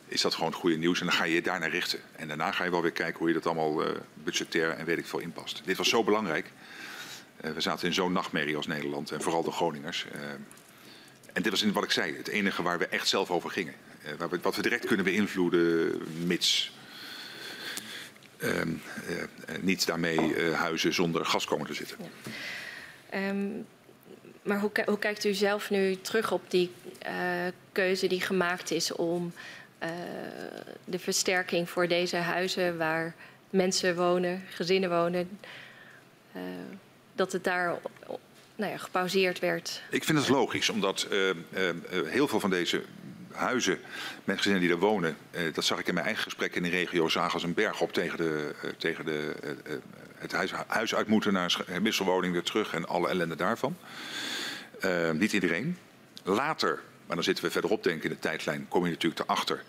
is 0.07 0.21
dat 0.21 0.33
gewoon 0.33 0.49
het 0.49 0.59
goede 0.59 0.77
nieuws. 0.77 0.99
En 0.99 1.05
dan 1.05 1.15
ga 1.15 1.23
je 1.23 1.33
je 1.33 1.41
daarnaar 1.41 1.69
richten. 1.69 1.99
En 2.15 2.27
daarna 2.27 2.51
ga 2.51 2.63
je 2.63 2.71
wel 2.71 2.81
weer 2.81 2.91
kijken 2.91 3.19
hoe 3.19 3.27
je 3.27 3.33
dat 3.33 3.45
allemaal 3.45 3.87
uh, 3.87 3.89
budgetair 4.13 4.69
en 4.69 4.85
weet 4.85 4.97
ik 4.97 5.05
veel 5.05 5.19
inpast. 5.19 5.61
Dit 5.65 5.77
was 5.77 5.89
zo 5.89 6.03
belangrijk. 6.03 6.51
Uh, 7.41 7.51
we 7.51 7.61
zaten 7.61 7.87
in 7.87 7.93
zo'n 7.93 8.11
nachtmerrie 8.11 8.55
als 8.55 8.67
Nederland. 8.67 9.11
En 9.11 9.21
vooral 9.21 9.43
de 9.43 9.51
Groningers. 9.51 10.05
Uh, 10.15 10.21
en 11.33 11.41
dit 11.41 11.51
was 11.51 11.61
in 11.61 11.71
wat 11.71 11.83
ik 11.83 11.91
zei, 11.91 12.17
het 12.17 12.27
enige 12.27 12.63
waar 12.63 12.77
we 12.77 12.87
echt 12.87 13.07
zelf 13.07 13.31
over 13.31 13.49
gingen. 13.49 13.73
wat 14.41 14.55
we 14.55 14.61
direct 14.61 14.85
kunnen 14.85 15.05
beïnvloeden, 15.05 16.01
mits 16.25 16.71
ehm, 18.37 18.73
niet 19.61 19.85
daarmee 19.85 20.51
huizen 20.53 20.93
zonder 20.93 21.25
gas 21.25 21.45
komen 21.45 21.67
te 21.67 21.73
zitten. 21.73 21.97
Um, 23.13 23.65
maar 24.41 24.59
hoe, 24.59 24.71
hoe, 24.85 24.99
kijkt 24.99 25.25
u 25.25 25.33
zelf 25.33 25.69
nu 25.69 25.95
terug 25.95 26.31
op 26.31 26.41
die 26.47 26.71
uh, 27.05 27.11
keuze 27.71 28.07
die 28.07 28.21
gemaakt 28.21 28.71
is 28.71 28.91
om 28.91 29.33
uh, 29.83 29.89
de 30.85 30.99
versterking 30.99 31.69
voor 31.69 31.87
deze 31.87 32.15
huizen 32.15 32.77
waar 32.77 33.15
mensen 33.49 33.95
wonen, 33.95 34.43
gezinnen 34.49 34.89
wonen, 34.89 35.39
uh, 36.35 36.41
dat 37.13 37.31
het 37.31 37.43
daar 37.43 37.79
nou 38.55 38.71
ja, 38.71 38.77
gepauzeerd 38.77 39.39
werd? 39.39 39.81
Ik 39.89 40.03
vind 40.03 40.17
het 40.17 40.29
logisch, 40.29 40.69
omdat 40.69 41.07
heel 42.05 42.27
veel 42.27 42.39
van 42.39 42.49
deze 42.49 42.83
huizen 43.31 43.79
met 44.23 44.37
gezinnen 44.37 44.61
die 44.61 44.71
er 44.71 44.79
wonen, 44.79 45.17
dat 45.53 45.63
zag 45.63 45.79
ik 45.79 45.87
in 45.87 45.93
mijn 45.93 46.05
eigen 46.05 46.23
gesprek 46.23 46.55
in 46.55 46.63
de 46.63 46.69
regio, 46.69 47.07
zagen 47.07 47.33
als 47.33 47.43
een 47.43 47.53
berg 47.53 47.81
op 47.81 47.93
tegen, 47.93 48.17
de, 48.17 48.55
tegen 48.77 49.05
de, 49.05 49.35
het 50.21 50.31
huis, 50.31 50.51
huis 50.67 50.95
uit 50.95 51.07
moeten 51.07 51.33
naar 51.33 51.57
een 51.67 51.83
wisselwoning 51.83 52.33
weer 52.33 52.43
terug 52.43 52.73
en 52.73 52.87
alle 52.87 53.09
ellende 53.09 53.35
daarvan. 53.35 53.77
Uh, 54.85 55.11
niet 55.11 55.33
iedereen. 55.33 55.77
Later, 56.23 56.79
maar 57.05 57.15
dan 57.15 57.23
zitten 57.23 57.43
we 57.43 57.51
verderop 57.51 57.83
denk 57.83 57.97
ik 57.97 58.03
in 58.03 58.09
de 58.09 58.19
tijdlijn, 58.19 58.65
kom 58.67 58.83
je 58.85 58.91
natuurlijk 58.91 59.21
erachter. 59.21 59.63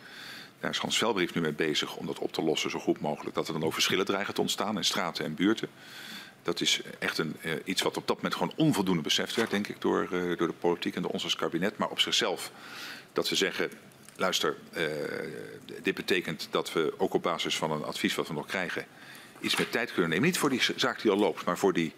Daar 0.60 0.70
is 0.70 0.78
Hans 0.78 0.98
Velbrief 0.98 1.34
nu 1.34 1.40
mee 1.40 1.52
bezig 1.52 1.96
om 1.96 2.06
dat 2.06 2.18
op 2.18 2.32
te 2.32 2.42
lossen 2.42 2.70
zo 2.70 2.78
goed 2.78 3.00
mogelijk. 3.00 3.34
Dat 3.34 3.46
er 3.46 3.52
dan 3.52 3.64
ook 3.64 3.72
verschillen 3.72 4.04
dreigen 4.04 4.34
te 4.34 4.40
ontstaan 4.40 4.76
in 4.76 4.84
straten 4.84 5.24
en 5.24 5.34
buurten. 5.34 5.68
Dat 6.42 6.60
is 6.60 6.80
echt 6.98 7.18
een, 7.18 7.36
uh, 7.44 7.52
iets 7.64 7.82
wat 7.82 7.96
op 7.96 8.06
dat 8.06 8.16
moment 8.16 8.34
gewoon 8.34 8.52
onvoldoende 8.56 9.02
beseft 9.02 9.34
werd, 9.34 9.50
denk 9.50 9.68
ik, 9.68 9.80
door, 9.80 10.08
uh, 10.12 10.38
door 10.38 10.46
de 10.46 10.52
politiek 10.52 10.96
en 10.96 11.02
door 11.02 11.10
ons 11.10 11.24
als 11.24 11.36
kabinet. 11.36 11.76
Maar 11.76 11.88
op 11.88 12.00
zichzelf, 12.00 12.52
dat 13.12 13.28
we 13.28 13.34
zeggen, 13.34 13.70
luister, 14.16 14.56
dit 15.82 15.94
betekent 15.94 16.48
dat 16.50 16.72
we 16.72 16.94
ook 16.96 17.14
op 17.14 17.22
basis 17.22 17.56
van 17.56 17.70
een 17.70 17.84
advies 17.84 18.14
wat 18.14 18.28
we 18.28 18.34
nog 18.34 18.46
krijgen, 18.46 18.86
iets 19.40 19.56
meer 19.56 19.68
tijd 19.68 19.92
kunnen 19.92 20.10
nemen. 20.10 20.24
Niet 20.24 20.38
voor 20.38 20.50
die 20.50 20.62
zaak 20.76 21.02
die 21.02 21.10
al 21.10 21.16
loopt, 21.16 21.44
maar 21.44 21.58
voor 21.58 21.72
die 21.72 21.92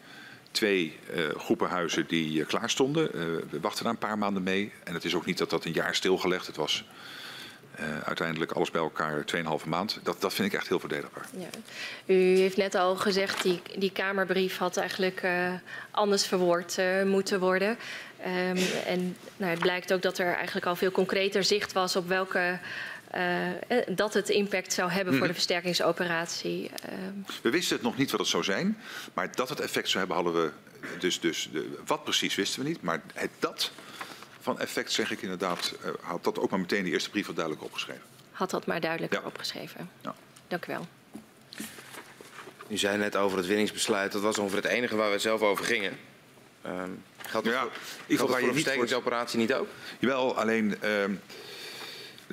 twee 0.55 0.99
uh, 1.15 1.29
groepen 1.37 1.69
huizen 1.69 2.07
die 2.07 2.39
uh, 2.39 2.47
klaar 2.47 2.71
stonden. 2.71 3.11
Uh, 3.15 3.23
we 3.51 3.61
wachten 3.61 3.85
daar 3.85 3.93
een 3.93 3.99
paar 3.99 4.19
maanden 4.19 4.43
mee. 4.43 4.73
En 4.85 4.95
het 4.95 5.05
is 5.05 5.15
ook 5.15 5.27
niet 5.27 5.39
dat 5.39 5.51
dat 5.51 5.65
een 5.65 5.73
jaar 5.73 5.95
stilgelegd. 5.95 6.47
Het 6.47 6.57
was 6.57 6.85
uiteindelijk 8.05 8.53
alles 8.53 8.71
bij 8.71 8.81
elkaar 8.81 9.25
2,5 9.37 9.69
maand. 9.69 9.99
Dat, 10.03 10.21
dat 10.21 10.35
vind 10.35 10.53
ik 10.53 10.59
echt 10.59 10.69
heel 10.69 10.79
verdedigbaar. 10.79 11.27
Ja. 11.39 11.47
U 12.07 12.15
heeft 12.15 12.57
net 12.57 12.75
al 12.75 12.97
gezegd, 12.97 13.43
die, 13.43 13.63
die 13.79 13.93
Kamerbrief 13.93 14.59
had 14.59 14.77
eigenlijk 14.77 15.23
anders 15.91 16.27
verwoord 16.27 16.79
moeten 17.05 17.41
worden. 17.41 17.79
Um, 18.27 18.57
en 18.87 19.17
nou, 19.37 19.51
het 19.51 19.61
blijkt 19.61 19.93
ook 19.93 20.03
dat 20.03 20.19
er 20.19 20.35
eigenlijk 20.35 20.67
al 20.67 20.77
veel 20.77 20.91
concreter 20.91 21.45
zicht 21.45 21.73
was 21.73 21.97
op 21.97 22.09
welke 22.09 22.39
uh, 22.39 22.59
dat 23.89 24.15
het 24.15 24.29
impact 24.29 24.73
zou 24.73 24.91
hebben 24.91 25.13
voor 25.13 25.23
de 25.23 25.27
mhm. 25.27 25.35
versterkingsoperatie. 25.35 26.63
Uh. 26.65 26.93
We 27.43 27.51
wisten 27.51 27.77
het 27.77 27.85
nog 27.85 27.97
niet 27.97 28.11
wat 28.11 28.21
het 28.21 28.29
zou 28.29 28.45
zijn, 28.45 28.79
maar 29.15 29.35
dat 29.35 29.49
het 29.49 29.61
effect 29.61 29.89
zou 29.89 29.99
hebben 29.99 30.25
hadden 30.25 30.43
we 30.43 30.51
dus, 30.99 31.21
dus 31.21 31.49
de, 31.53 31.79
wat 31.87 32.05
precies 32.05 32.35
wisten 32.35 32.63
we 32.63 32.69
niet, 32.69 32.83
maar 32.83 33.03
het 33.15 33.31
dat 33.39 33.71
van 34.41 34.61
effect 34.61 34.93
zeg 34.93 35.11
ik 35.11 35.23
inderdaad, 35.23 35.75
uh, 35.85 35.91
had 36.01 36.25
dat 36.25 36.39
ook 36.39 36.51
maar 36.51 36.61
meteen 36.61 36.79
in 36.79 36.85
de 36.85 36.91
eerste 36.91 37.11
brief 37.11 37.27
wat 37.27 37.37
duidelijk 37.37 37.65
opgeschreven. 37.65 38.03
Had 38.31 38.51
dat 38.51 38.67
maar 38.67 38.81
duidelijker 38.81 39.21
ja. 39.21 39.27
opgeschreven. 39.27 39.91
Ja. 40.01 40.15
Dank 40.49 40.67
u 40.67 40.73
wel. 40.73 40.87
U 42.69 42.77
zei 42.77 42.99
net 42.99 43.17
over 43.17 43.39
het 43.39 43.47
winningsbesluit, 43.47 44.13
dat 44.13 44.23
was 44.23 44.39
ongeveer 44.39 44.63
het 44.63 44.73
enige 44.73 44.97
waar 44.97 45.11
we 45.11 45.19
zelf 45.19 45.41
over 45.41 45.65
gingen. 45.65 45.99
Um, 46.67 47.03
geldt 47.27 47.47
dat 47.47 47.55
ja, 47.55 47.61
voor, 47.61 47.71
geldt 48.07 48.33
dat 48.33 48.39
voor 48.39 48.49
de 48.49 48.53
versterkingsoperatie 48.53 49.39
niet 49.39 49.55
ook? 49.55 49.69
Jawel, 49.99 50.37
alleen... 50.37 50.79
Uh, 50.85 51.05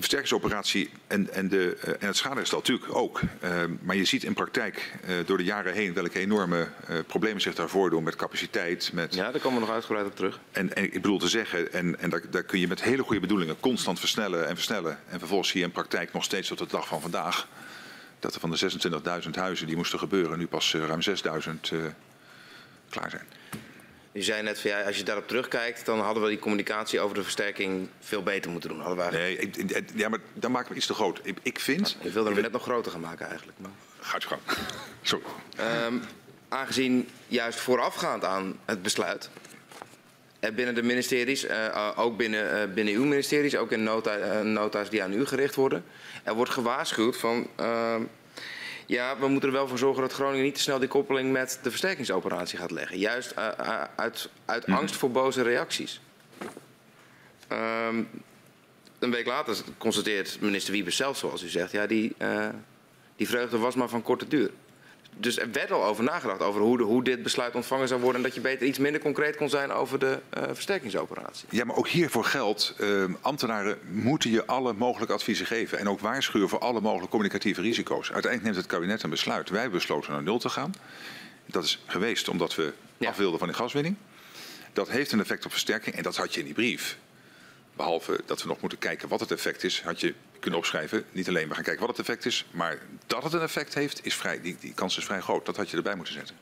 de 0.01 0.07
versterkingsoperatie 0.07 0.89
en, 1.07 1.33
en, 1.33 1.49
de, 1.49 1.77
uh, 1.85 1.93
en 1.99 2.07
het 2.07 2.17
schadeherstel 2.17 2.57
natuurlijk 2.57 2.95
ook. 2.95 3.21
Uh, 3.43 3.63
maar 3.81 3.95
je 3.95 4.05
ziet 4.05 4.23
in 4.23 4.33
praktijk 4.33 4.93
uh, 5.09 5.15
door 5.25 5.37
de 5.37 5.43
jaren 5.43 5.73
heen 5.73 5.93
welke 5.93 6.19
enorme 6.19 6.67
problemen 7.07 7.41
zich 7.41 7.55
daar 7.55 7.69
voordoen 7.69 8.03
met 8.03 8.15
capaciteit. 8.15 8.89
Met... 8.93 9.13
Ja, 9.13 9.31
daar 9.31 9.41
komen 9.41 9.59
we 9.59 9.65
nog 9.65 9.75
uitgebreid 9.75 10.05
op 10.05 10.15
terug. 10.15 10.39
En, 10.51 10.75
en 10.75 10.83
ik 10.83 10.93
bedoel 10.93 11.19
te 11.19 11.27
zeggen, 11.27 11.73
en, 11.73 11.99
en 11.99 12.09
daar, 12.09 12.21
daar, 12.29 12.43
kun 12.43 12.59
je 12.59 12.67
met 12.67 12.81
hele 12.81 13.03
goede 13.03 13.21
bedoelingen 13.21 13.59
constant 13.59 13.99
versnellen 13.99 14.47
en 14.47 14.55
versnellen. 14.55 14.99
En 15.09 15.19
vervolgens 15.19 15.49
zie 15.49 15.59
je 15.59 15.65
in 15.65 15.71
praktijk 15.71 16.13
nog 16.13 16.23
steeds 16.23 16.47
tot 16.47 16.57
de 16.57 16.67
dag 16.67 16.87
van 16.87 17.01
vandaag 17.01 17.47
dat 18.19 18.33
er 18.33 18.39
van 18.39 18.51
de 18.51 19.21
26.000 19.23 19.29
huizen 19.31 19.67
die 19.67 19.75
moesten 19.75 19.99
gebeuren 19.99 20.37
nu 20.37 20.47
pas 20.47 20.73
ruim 20.73 21.01
6.000 21.01 21.13
klaar 22.89 23.09
zijn. 23.09 23.40
U 24.11 24.21
zei 24.21 24.41
net 24.41 24.59
van 24.59 24.71
ja, 24.71 24.81
als 24.81 24.97
je 24.97 25.03
daarop 25.03 25.27
terugkijkt, 25.27 25.85
dan 25.85 25.99
hadden 25.99 26.23
we 26.23 26.29
die 26.29 26.39
communicatie 26.39 26.99
over 26.99 27.15
de 27.15 27.23
versterking 27.23 27.87
veel 27.99 28.23
beter 28.23 28.51
moeten 28.51 28.69
doen. 28.69 28.79
Hadden 28.79 29.05
we 29.05 29.17
Nee, 29.17 29.37
ik, 29.37 29.89
ja, 29.95 30.09
maar 30.09 30.19
dan 30.33 30.51
maken 30.51 30.69
we 30.69 30.75
iets 30.75 30.85
te 30.85 30.93
groot. 30.93 31.19
Ik, 31.23 31.37
ik 31.41 31.59
vind. 31.59 31.97
je 32.01 32.09
wilde 32.09 32.31
hem 32.31 32.41
net 32.41 32.51
nog 32.51 32.61
groter 32.61 32.91
gaan 32.91 33.01
maken 33.01 33.27
eigenlijk. 33.27 33.57
Maar... 33.59 33.71
Gaat 33.99 34.21
je 34.21 34.27
gang. 34.27 34.41
Sorry. 35.01 35.25
Um, 35.85 36.01
aangezien 36.49 37.09
juist 37.27 37.59
voorafgaand 37.59 38.25
aan 38.25 38.59
het 38.65 38.81
besluit. 38.81 39.29
Er 40.39 40.53
binnen 40.53 40.75
de 40.75 40.83
ministeries, 40.83 41.45
uh, 41.45 41.91
ook 41.95 42.17
binnen, 42.17 42.69
uh, 42.69 42.73
binnen 42.73 42.93
uw 42.93 43.05
ministeries, 43.05 43.55
ook 43.55 43.71
in 43.71 43.83
nota, 43.83 44.17
uh, 44.17 44.41
nota's 44.41 44.89
die 44.89 45.03
aan 45.03 45.13
u 45.13 45.25
gericht 45.25 45.55
worden. 45.55 45.83
Er 46.23 46.33
wordt 46.33 46.51
gewaarschuwd 46.51 47.17
van 47.17 47.47
ehm, 47.55 48.01
ja, 48.91 49.17
we 49.17 49.27
moeten 49.27 49.49
er 49.49 49.55
wel 49.55 49.67
voor 49.67 49.77
zorgen 49.77 50.01
dat 50.01 50.13
Groningen 50.13 50.43
niet 50.43 50.55
te 50.55 50.61
snel 50.61 50.79
die 50.79 50.87
koppeling 50.87 51.31
met 51.31 51.59
de 51.63 51.69
versterkingsoperatie 51.69 52.57
gaat 52.57 52.71
leggen. 52.71 52.97
Juist 52.97 53.33
uh, 53.37 53.47
uh, 53.59 53.83
uit, 53.95 54.29
uit 54.45 54.67
mm. 54.67 54.73
angst 54.73 54.95
voor 54.95 55.11
boze 55.11 55.41
reacties. 55.41 56.01
Um, 57.51 58.09
een 58.99 59.11
week 59.11 59.25
later 59.25 59.57
constateert 59.77 60.37
minister 60.41 60.73
Wiebes 60.73 60.95
zelf, 60.95 61.17
zoals 61.17 61.43
u 61.43 61.47
zegt, 61.47 61.71
ja, 61.71 61.87
die, 61.87 62.15
uh, 62.17 62.49
die 63.15 63.27
vreugde 63.27 63.57
was 63.57 63.75
maar 63.75 63.89
van 63.89 64.01
korte 64.01 64.27
duur 64.27 64.51
dus 65.17 65.39
er 65.39 65.51
werd 65.51 65.71
al 65.71 65.83
over 65.85 66.03
nagedacht 66.03 66.41
over 66.41 66.61
hoe, 66.61 66.77
de, 66.77 66.83
hoe, 66.83 67.03
dit 67.03 67.23
besluit 67.23 67.55
ontvangen 67.55 67.87
zou 67.87 68.01
worden. 68.01 68.17
En 68.17 68.27
dat 68.27 68.35
je 68.35 68.41
beter 68.41 68.67
iets 68.67 68.77
minder 68.77 69.01
concreet 69.01 69.35
kon 69.35 69.49
zijn 69.49 69.71
over 69.71 69.99
de 69.99 70.19
uh, 70.37 70.43
versterkingsoperatie. 70.51 71.47
Ja, 71.49 71.65
maar 71.65 71.75
ook 71.75 71.87
hiervoor 71.87 72.23
geldt, 72.23 72.75
uh, 72.77 73.03
ambtenaren 73.21 73.77
moeten 73.89 74.31
je 74.31 74.45
alle 74.45 74.73
mogelijke 74.73 75.13
adviezen 75.13 75.45
geven. 75.45 75.77
En 75.77 75.89
ook 75.89 75.99
waarschuwen 75.99 76.49
voor 76.49 76.59
alle 76.59 76.81
mogelijke 76.81 77.09
communicatieve 77.09 77.61
risico's. 77.61 78.11
Uiteindelijk 78.11 78.43
neemt 78.43 78.55
het 78.55 78.65
kabinet 78.65 79.03
een 79.03 79.09
besluit. 79.09 79.49
Wij 79.49 79.69
besloten 79.69 80.11
naar 80.11 80.23
nul 80.23 80.39
te 80.39 80.49
gaan. 80.49 80.73
Dat 81.45 81.63
is 81.63 81.83
geweest 81.85 82.29
omdat 82.29 82.55
we 82.55 82.73
ja. 82.97 83.09
af 83.09 83.17
wilden 83.17 83.39
van 83.39 83.47
die 83.47 83.57
gaswinning. 83.57 83.95
Dat 84.73 84.89
heeft 84.89 85.11
een 85.11 85.19
effect 85.19 85.45
op 85.45 85.51
versterking 85.51 85.95
en 85.95 86.03
dat 86.03 86.15
had 86.15 86.33
je 86.33 86.39
in 86.39 86.45
die 86.45 86.55
brief. 86.55 86.97
Behalve 87.81 88.19
dat 88.25 88.41
we 88.41 88.47
nog 88.47 88.61
moeten 88.61 88.79
kijken 88.79 89.07
wat 89.07 89.19
het 89.19 89.31
effect 89.31 89.63
is, 89.63 89.81
had 89.81 89.99
je 89.99 90.13
kunnen 90.39 90.59
opschrijven. 90.59 91.03
Niet 91.11 91.27
alleen 91.27 91.47
we 91.47 91.53
gaan 91.53 91.63
kijken 91.63 91.87
wat 91.87 91.97
het 91.97 92.07
effect 92.07 92.25
is, 92.25 92.45
maar 92.51 92.77
dat 93.07 93.23
het 93.23 93.33
een 93.33 93.41
effect 93.41 93.73
heeft, 93.73 94.05
is 94.05 94.15
vrij, 94.15 94.41
die, 94.41 94.57
die 94.59 94.73
kans 94.73 94.97
is 94.97 95.05
vrij 95.05 95.21
groot. 95.21 95.45
Dat 95.45 95.57
had 95.57 95.69
je 95.69 95.77
erbij 95.77 95.95
moeten 95.95 96.13
zetten. 96.13 96.35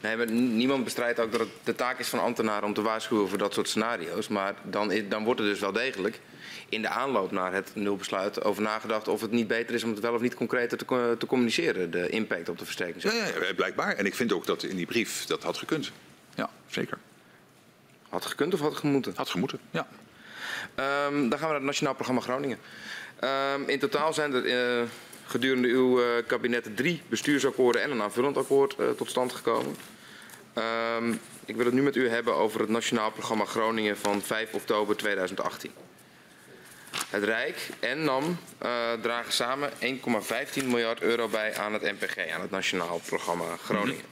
Nee, 0.00 0.16
maar 0.16 0.30
niemand 0.30 0.84
bestrijdt 0.84 1.20
ook 1.20 1.30
dat 1.32 1.40
het 1.40 1.48
de 1.64 1.74
taak 1.74 1.98
is 1.98 2.08
van 2.08 2.18
ambtenaren 2.20 2.64
om 2.64 2.74
te 2.74 2.82
waarschuwen 2.82 3.28
voor 3.28 3.38
dat 3.38 3.54
soort 3.54 3.68
scenario's. 3.68 4.28
Maar 4.28 4.54
dan, 4.62 4.92
dan 5.08 5.24
wordt 5.24 5.40
er 5.40 5.46
dus 5.46 5.60
wel 5.60 5.72
degelijk 5.72 6.20
in 6.68 6.82
de 6.82 6.88
aanloop 6.88 7.30
naar 7.30 7.52
het 7.52 7.70
nulbesluit 7.74 8.44
over 8.44 8.62
nagedacht 8.62 9.08
of 9.08 9.20
het 9.20 9.30
niet 9.30 9.48
beter 9.48 9.74
is 9.74 9.84
om 9.84 9.90
het 9.90 10.00
wel 10.00 10.14
of 10.14 10.20
niet 10.20 10.34
concreter 10.34 10.78
te, 10.78 11.16
te 11.18 11.26
communiceren, 11.26 11.90
de 11.90 12.08
impact 12.08 12.48
op 12.48 12.58
de 12.58 12.64
versterking. 12.64 13.02
Ja, 13.02 13.12
ja, 13.12 13.54
blijkbaar. 13.54 13.94
En 13.94 14.06
ik 14.06 14.14
vind 14.14 14.32
ook 14.32 14.46
dat 14.46 14.62
in 14.62 14.76
die 14.76 14.86
brief 14.86 15.24
dat 15.24 15.42
had 15.42 15.56
gekund. 15.56 15.92
Ja, 16.34 16.50
zeker. 16.66 16.98
Had 18.08 18.26
gekund 18.26 18.54
of 18.54 18.60
had 18.60 18.76
gemoeten? 18.76 19.12
Had 19.16 19.28
gemoeten, 19.28 19.58
ja. 19.70 19.86
Um, 20.74 21.28
dan 21.28 21.38
gaan 21.38 21.40
we 21.40 21.46
naar 21.46 21.54
het 21.54 21.62
Nationaal 21.62 21.94
Programma 21.94 22.20
Groningen. 22.20 22.58
Um, 23.20 23.68
in 23.68 23.78
totaal 23.78 24.12
zijn 24.12 24.34
er 24.34 24.44
uh, 24.80 24.88
gedurende 25.26 25.68
uw 25.68 26.00
uh, 26.00 26.06
kabinet 26.26 26.76
drie 26.76 27.02
bestuursakkoorden 27.08 27.82
en 27.82 27.90
een 27.90 28.02
aanvullend 28.02 28.36
akkoord 28.36 28.76
uh, 28.80 28.90
tot 28.90 29.10
stand 29.10 29.32
gekomen. 29.32 29.76
Um, 30.98 31.20
ik 31.44 31.56
wil 31.56 31.64
het 31.64 31.74
nu 31.74 31.82
met 31.82 31.96
u 31.96 32.08
hebben 32.08 32.34
over 32.34 32.60
het 32.60 32.68
Nationaal 32.68 33.10
Programma 33.10 33.44
Groningen 33.44 33.96
van 33.96 34.22
5 34.22 34.52
oktober 34.52 34.96
2018. 34.96 35.70
Het 37.10 37.24
Rijk 37.24 37.68
en 37.80 38.04
NAM 38.04 38.38
dragen 39.02 39.32
samen 39.32 39.70
1,15 39.70 40.64
miljard 40.64 41.00
euro 41.00 41.28
bij 41.28 41.56
aan 41.56 41.72
het 41.72 41.82
NPG, 41.82 42.30
aan 42.30 42.40
het 42.40 42.50
Nationaal 42.50 43.00
Programma 43.06 43.56
Groningen. 43.56 44.04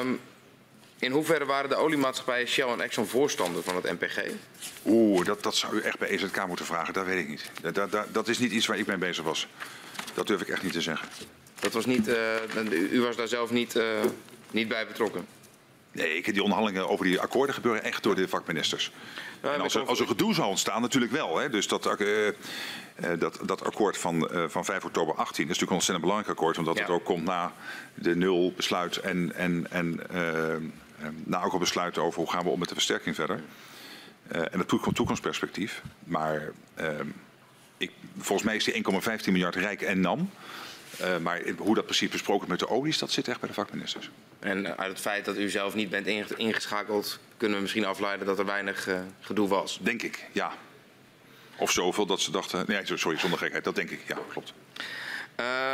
Um, 0.00 0.20
in 1.04 1.12
hoeverre 1.12 1.44
waren 1.44 1.68
de 1.68 1.76
oliemaatschappijen 1.76 2.48
Shell 2.48 2.68
en 2.68 2.80
Exxon 2.80 3.06
voorstander 3.06 3.62
van 3.62 3.76
het 3.76 3.84
NPG? 3.84 4.20
Oeh, 4.86 5.24
dat, 5.24 5.42
dat 5.42 5.56
zou 5.56 5.76
u 5.76 5.80
echt 5.80 5.98
bij 5.98 6.08
EZK 6.08 6.46
moeten 6.46 6.66
vragen. 6.66 6.94
Dat 6.94 7.06
weet 7.06 7.18
ik 7.18 7.28
niet. 7.28 7.50
Dat, 7.62 7.90
dat, 7.90 8.06
dat 8.12 8.28
is 8.28 8.38
niet 8.38 8.52
iets 8.52 8.66
waar 8.66 8.78
ik 8.78 8.86
mee 8.86 8.96
bezig 8.96 9.24
was. 9.24 9.48
Dat 10.14 10.26
durf 10.26 10.40
ik 10.40 10.48
echt 10.48 10.62
niet 10.62 10.72
te 10.72 10.80
zeggen. 10.80 11.08
Dat 11.60 11.72
was 11.72 11.86
niet, 11.86 12.08
uh, 12.08 12.92
u 12.92 13.00
was 13.00 13.16
daar 13.16 13.28
zelf 13.28 13.50
niet, 13.50 13.76
uh, 13.76 13.84
niet 14.50 14.68
bij 14.68 14.86
betrokken? 14.86 15.26
Nee, 15.92 16.22
die 16.22 16.42
onderhandelingen 16.42 16.88
over 16.88 17.04
die 17.04 17.20
akkoorden 17.20 17.54
gebeuren 17.54 17.82
echt 17.82 18.02
door 18.02 18.14
de 18.14 18.28
vakministers. 18.28 18.92
En 19.40 19.60
als, 19.60 19.74
er, 19.74 19.86
als 19.86 20.00
er 20.00 20.06
gedoe 20.06 20.34
zou 20.34 20.48
ontstaan, 20.48 20.82
natuurlijk 20.82 21.12
wel. 21.12 21.36
Hè. 21.36 21.50
Dus 21.50 21.68
dat, 21.68 22.00
uh, 22.00 22.32
dat, 23.18 23.38
dat 23.42 23.64
akkoord 23.64 23.98
van, 23.98 24.28
uh, 24.32 24.44
van 24.48 24.64
5 24.64 24.84
oktober 24.84 25.14
18 25.14 25.28
is 25.28 25.34
natuurlijk 25.36 25.70
een 25.70 25.76
ontzettend 25.76 26.06
belangrijk 26.06 26.38
akkoord. 26.38 26.58
Omdat 26.58 26.76
ja. 26.76 26.82
het 26.82 26.90
ook 26.90 27.04
komt 27.04 27.24
na 27.24 27.52
de 27.94 28.16
nulbesluit 28.16 28.96
en, 28.96 29.34
en, 29.34 29.66
en 29.70 30.00
nou 31.24 31.44
ook 31.44 31.52
al 31.52 31.58
besluiten 31.58 32.02
over 32.02 32.20
hoe 32.20 32.30
gaan 32.30 32.44
we 32.44 32.50
om 32.50 32.58
met 32.58 32.68
de 32.68 32.74
versterking 32.74 33.14
verder. 33.14 33.42
Uh, 34.32 34.40
en 34.40 34.58
het 34.58 34.68
toekomstperspectief. 34.68 35.82
Maar 36.04 36.52
ehm, 36.74 37.06
ik, 37.76 37.90
volgens 38.16 38.42
mij 38.42 38.56
is 38.56 38.64
die 38.64 38.74
1,15 38.74 39.32
miljard 39.32 39.54
rijk 39.54 39.82
en 39.82 40.00
NAM. 40.00 40.30
Uh, 41.00 41.18
maar 41.18 41.42
hoe 41.58 41.74
dat 41.74 41.84
precies 41.84 42.08
besproken 42.08 42.48
met 42.48 42.58
de 42.58 42.68
olies, 42.68 42.98
dat 42.98 43.10
zit 43.10 43.28
echt 43.28 43.40
bij 43.40 43.48
de 43.48 43.54
vakministers. 43.54 44.10
En 44.38 44.78
uit 44.78 44.88
het 44.88 45.00
feit 45.00 45.24
dat 45.24 45.36
u 45.36 45.50
zelf 45.50 45.74
niet 45.74 45.90
bent 45.90 46.06
ingeschakeld, 46.36 47.18
kunnen 47.36 47.56
we 47.56 47.62
misschien 47.62 47.84
afleiden 47.84 48.26
dat 48.26 48.38
er 48.38 48.44
weinig 48.44 48.88
uh, 48.88 49.00
gedoe 49.20 49.48
was? 49.48 49.78
Denk 49.82 50.02
ik, 50.02 50.24
ja. 50.32 50.52
Of 51.56 51.70
zoveel 51.70 52.06
dat 52.06 52.20
ze 52.20 52.30
dachten. 52.30 52.64
Nee, 52.66 52.80
sorry, 52.84 53.18
zonder 53.18 53.38
gekheid, 53.38 53.64
dat 53.64 53.74
denk 53.74 53.90
ik, 53.90 54.00
ja, 54.06 54.18
klopt. 54.28 54.52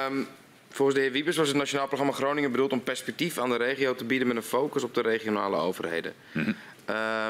Um, 0.07 0.29
Volgens 0.73 0.97
de 0.97 1.03
heer 1.05 1.13
Wiebes 1.13 1.37
was 1.37 1.49
het 1.49 1.57
Nationaal 1.57 1.87
Programma 1.87 2.13
Groningen 2.13 2.51
bedoeld 2.51 2.73
om 2.73 2.83
perspectief 2.83 3.39
aan 3.39 3.49
de 3.49 3.57
regio 3.57 3.95
te 3.95 4.05
bieden 4.05 4.29
met 4.29 4.37
een 4.37 4.43
focus 4.43 4.83
op 4.83 4.95
de 4.95 5.01
regionale 5.01 5.57
overheden. 5.57 6.13
Mm 6.33 6.43
-hmm. 6.43 6.55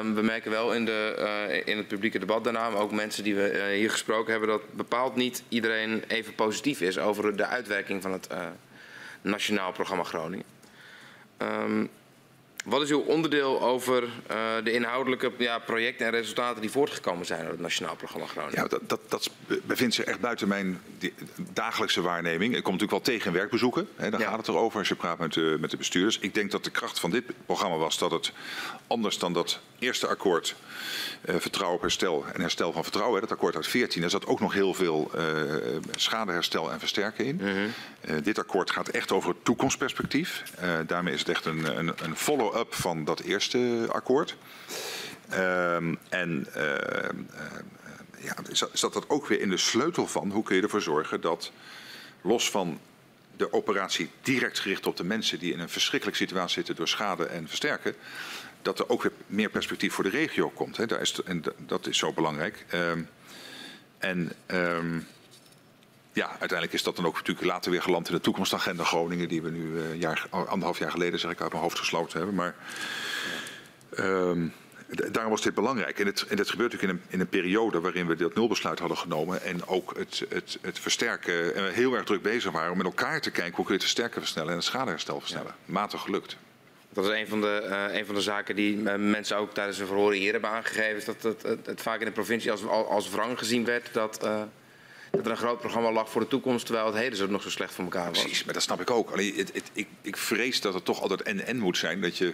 um, 0.07 0.15
we 0.15 0.21
merken 0.21 0.51
wel 0.51 0.73
in, 0.73 0.85
de, 0.85 1.15
uh, 1.49 1.61
in 1.65 1.77
het 1.77 1.87
publieke 1.87 2.19
debat 2.19 2.43
daarna, 2.43 2.69
maar 2.69 2.81
ook 2.81 2.91
mensen 2.91 3.23
die 3.23 3.35
we 3.35 3.53
uh, 3.53 3.77
hier 3.77 3.91
gesproken 3.91 4.31
hebben, 4.31 4.49
dat 4.49 4.73
bepaald 4.73 5.15
niet 5.15 5.43
iedereen 5.49 6.03
even 6.07 6.35
positief 6.35 6.81
is 6.81 6.99
over 6.99 7.35
de 7.35 7.45
uitwerking 7.45 8.01
van 8.01 8.11
het 8.11 8.27
uh, 8.31 8.47
Nationaal 9.21 9.71
Programma 9.71 10.03
Groningen. 10.03 10.45
Um, 11.37 11.89
wat 12.65 12.81
is 12.81 12.89
uw 12.89 12.99
onderdeel 12.99 13.61
over 13.61 14.03
uh, 14.03 14.09
de 14.63 14.71
inhoudelijke 14.71 15.31
ja, 15.37 15.59
projecten 15.59 16.05
en 16.05 16.11
resultaten 16.11 16.61
die 16.61 16.71
voortgekomen 16.71 17.25
zijn 17.25 17.41
uit 17.41 17.51
het 17.51 17.59
Nationaal 17.59 17.95
Programma 17.95 18.27
Groningen? 18.27 18.61
Ja, 18.61 18.67
dat, 18.67 18.81
dat, 18.89 18.99
dat 19.07 19.29
bevindt 19.63 19.95
zich 19.95 20.05
echt 20.05 20.19
buiten 20.19 20.47
mijn 20.47 20.81
dagelijkse 21.53 22.01
waarneming. 22.01 22.55
Ik 22.55 22.63
kom 22.63 22.73
natuurlijk 22.73 23.05
wel 23.05 23.15
tegen 23.15 23.33
werkbezoeken. 23.33 23.87
Hè, 23.95 24.09
daar 24.09 24.19
ja. 24.19 24.29
gaat 24.29 24.37
het 24.37 24.47
erover 24.47 24.79
als 24.79 24.87
je 24.87 24.95
praat 24.95 25.19
met 25.19 25.33
de, 25.33 25.57
met 25.59 25.71
de 25.71 25.77
bestuurders. 25.77 26.19
Ik 26.19 26.33
denk 26.33 26.51
dat 26.51 26.63
de 26.63 26.69
kracht 26.69 26.99
van 26.99 27.11
dit 27.11 27.23
programma 27.45 27.77
was 27.77 27.97
dat 27.97 28.11
het 28.11 28.31
anders 28.87 29.17
dan 29.17 29.33
dat 29.33 29.59
eerste 29.81 30.07
akkoord 30.07 30.55
uh, 31.25 31.35
vertrouwen 31.39 31.77
op 31.77 31.81
herstel 31.81 32.25
en 32.33 32.41
herstel 32.41 32.71
van 32.71 32.83
vertrouwen. 32.83 33.15
Hè, 33.15 33.27
dat 33.27 33.37
akkoord 33.37 33.55
uit 33.55 33.67
14, 33.67 34.01
daar 34.01 34.09
zat 34.09 34.25
ook 34.25 34.39
nog 34.39 34.53
heel 34.53 34.73
veel 34.73 35.11
uh, 35.15 35.23
schadeherstel 35.95 36.71
en 36.71 36.79
versterken 36.79 37.25
in. 37.25 37.39
-hmm. 37.39 37.73
uh, 38.15 38.23
dit 38.23 38.39
akkoord 38.39 38.71
gaat 38.71 38.87
echt 38.87 39.11
over 39.11 39.29
het 39.29 39.45
toekomstperspectief. 39.45 40.43
daarmee 40.87 41.13
is 41.13 41.19
het 41.19 41.29
echt 41.29 41.45
een, 41.45 41.77
een, 41.77 41.93
een 42.03 42.15
follow 42.15 42.57
up 42.57 42.73
van 42.73 43.03
dat 43.03 43.19
eerste 43.19 43.87
akkoord. 43.91 44.35
Um, 45.33 45.97
en 46.09 46.47
ja, 48.17 48.35
zat 48.73 48.93
dat 48.93 49.09
ook 49.09 49.27
weer 49.27 49.41
in 49.41 49.49
de 49.49 49.57
sleutel 49.57 50.07
van 50.07 50.31
hoe 50.31 50.43
kun 50.43 50.55
je 50.55 50.61
ervoor 50.61 50.81
zorgen 50.81 51.21
dat 51.21 51.51
los 52.21 52.49
van 52.49 52.79
de 53.37 53.53
operatie 53.53 54.09
direct 54.21 54.59
gericht 54.59 54.87
op 54.87 54.97
de 54.97 55.03
mensen 55.03 55.39
die 55.39 55.53
in 55.53 55.59
een 55.59 55.69
verschrikkelijke 55.69 56.21
situatie 56.21 56.53
zitten 56.53 56.75
door 56.75 56.87
schade 56.87 57.25
en 57.25 57.47
versterken, 57.47 57.95
dat 58.61 58.79
er 58.79 58.89
ook 58.89 59.03
weer 59.03 59.11
meer 59.27 59.49
perspectief 59.49 59.93
voor 59.93 60.03
de 60.03 60.09
regio 60.09 60.49
komt. 60.49 60.77
Hè. 60.77 60.85
Daar 60.85 61.01
is, 61.01 61.21
en 61.25 61.43
dat 61.57 61.87
is 61.87 61.97
zo 61.97 62.13
belangrijk. 62.13 62.65
Um, 62.73 63.09
en 63.97 64.31
um, 64.47 65.07
ja, 66.13 66.29
uiteindelijk 66.29 66.73
is 66.73 66.83
dat 66.83 66.95
dan 66.95 67.05
ook 67.05 67.15
natuurlijk 67.15 67.47
later 67.47 67.71
weer 67.71 67.81
geland 67.81 68.07
in 68.07 68.15
de 68.15 68.21
toekomstagenda 68.21 68.83
Groningen, 68.83 69.27
die 69.27 69.41
we 69.41 69.49
nu 69.49 69.71
uh, 69.71 69.99
jaar, 69.99 70.27
anderhalf 70.29 70.79
jaar 70.79 70.91
geleden, 70.91 71.19
zeg 71.19 71.31
ik, 71.31 71.41
uit 71.41 71.51
mijn 71.51 71.63
hoofd 71.63 71.79
gesloten 71.79 72.17
hebben. 72.17 72.35
Maar 72.35 72.55
um, 73.99 74.53
daarom 75.11 75.31
was 75.31 75.41
dit 75.41 75.53
belangrijk. 75.53 75.99
En 75.99 76.05
het, 76.05 76.25
en 76.27 76.37
het 76.37 76.49
gebeurt 76.49 76.71
natuurlijk 76.71 76.99
in 76.99 77.05
een, 77.07 77.13
in 77.13 77.19
een 77.19 77.29
periode 77.29 77.79
waarin 77.79 78.07
we 78.07 78.15
dat 78.15 78.35
nulbesluit 78.35 78.79
hadden 78.79 78.97
genomen 78.97 79.41
en 79.41 79.67
ook 79.67 79.93
het, 79.97 80.25
het, 80.29 80.57
het 80.61 80.79
versterken, 80.79 81.73
heel 81.73 81.93
erg 81.93 82.05
druk 82.05 82.21
bezig 82.21 82.51
waren 82.51 82.71
om 82.71 82.77
met 82.77 82.85
elkaar 82.85 83.21
te 83.21 83.31
kijken 83.31 83.55
hoe 83.55 83.65
kun 83.65 83.73
je 83.73 83.79
het 83.79 83.89
versterken 83.89 84.21
versnellen 84.21 84.49
en 84.49 84.55
het 84.55 84.65
schadeherstel 84.65 85.19
versnellen. 85.19 85.55
Ja. 85.65 85.71
Matig 85.73 86.01
gelukt. 86.01 86.37
Dat 86.93 87.05
is 87.05 87.19
een 87.19 87.27
van 87.27 87.41
de, 87.41 87.67
uh, 87.69 87.97
een 87.97 88.05
van 88.05 88.15
de 88.15 88.21
zaken 88.21 88.55
die 88.55 88.77
uh, 88.77 88.95
mensen 88.95 89.37
ook 89.37 89.53
tijdens 89.53 89.77
hun 89.77 89.87
verhoren 89.87 90.17
hier 90.17 90.31
hebben 90.31 90.49
aangegeven. 90.49 90.95
Is 90.95 91.05
dat 91.05 91.23
het, 91.23 91.65
het, 91.65 91.81
vaak 91.81 91.99
in 91.99 92.05
de 92.05 92.11
provincie 92.11 92.51
als, 92.51 92.65
als 92.67 93.09
wrang 93.09 93.37
gezien 93.37 93.65
werd 93.65 93.93
dat, 93.93 94.23
uh, 94.23 94.41
dat 95.11 95.25
er 95.25 95.31
een 95.31 95.37
groot 95.37 95.59
programma 95.59 95.91
lag 95.91 96.09
voor 96.09 96.21
de 96.21 96.27
toekomst. 96.27 96.65
Terwijl 96.65 96.85
het 96.85 96.95
heden 96.95 97.17
zo 97.17 97.27
nog 97.27 97.41
zo 97.41 97.49
slecht 97.49 97.73
voor 97.73 97.83
elkaar 97.83 98.09
was. 98.09 98.19
Precies, 98.19 98.43
maar 98.43 98.53
dat 98.53 98.63
snap 98.63 98.81
ik 98.81 98.91
ook. 98.91 99.11
Alleen, 99.11 99.35
het, 99.35 99.51
ik, 99.73 99.87
ik 100.01 100.17
vrees 100.17 100.61
dat 100.61 100.73
het 100.73 100.85
toch 100.85 101.01
altijd 101.01 101.21
en-en 101.21 101.57
moet 101.57 101.77
zijn. 101.77 102.01
Dat 102.01 102.17
je 102.17 102.33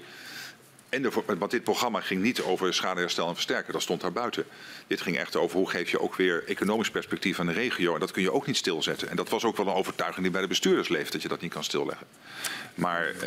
en 0.90 1.02
de, 1.02 1.12
want 1.38 1.52
dit 1.52 1.64
programma 1.64 2.02
ging 2.02 2.22
niet 2.22 2.42
over 2.42 2.74
schadeherstel 2.74 3.28
en 3.28 3.34
versterken, 3.34 3.74
dat 3.74 3.82
stond 3.82 4.02
daar 4.02 4.12
buiten. 4.12 4.46
Dit 4.88 5.02
ging 5.02 5.18
echt 5.18 5.36
over 5.36 5.58
hoe 5.58 5.70
geef 5.70 5.92
je 5.92 6.02
ook 6.02 6.16
weer 6.16 6.44
economisch 6.48 6.92
perspectief 6.92 7.40
aan 7.40 7.46
de 7.46 7.54
regio. 7.54 7.94
En 7.94 8.00
dat 8.00 8.12
kun 8.12 8.22
je 8.22 8.32
ook 8.32 8.46
niet 8.46 8.58
stilzetten. 8.58 9.10
En 9.10 9.16
dat 9.16 9.30
was 9.30 9.44
ook 9.44 9.58
wel 9.58 9.68
een 9.68 9.74
overtuiging 9.74 10.22
die 10.22 10.32
bij 10.32 10.42
de 10.42 10.48
bestuurders 10.48 10.90
leeft, 10.90 11.12
dat 11.12 11.22
je 11.22 11.28
dat 11.28 11.42
niet 11.42 11.54
kan 11.54 11.64
stilleggen. 11.64 12.08
Maar 12.76 13.12
uh, 13.14 13.22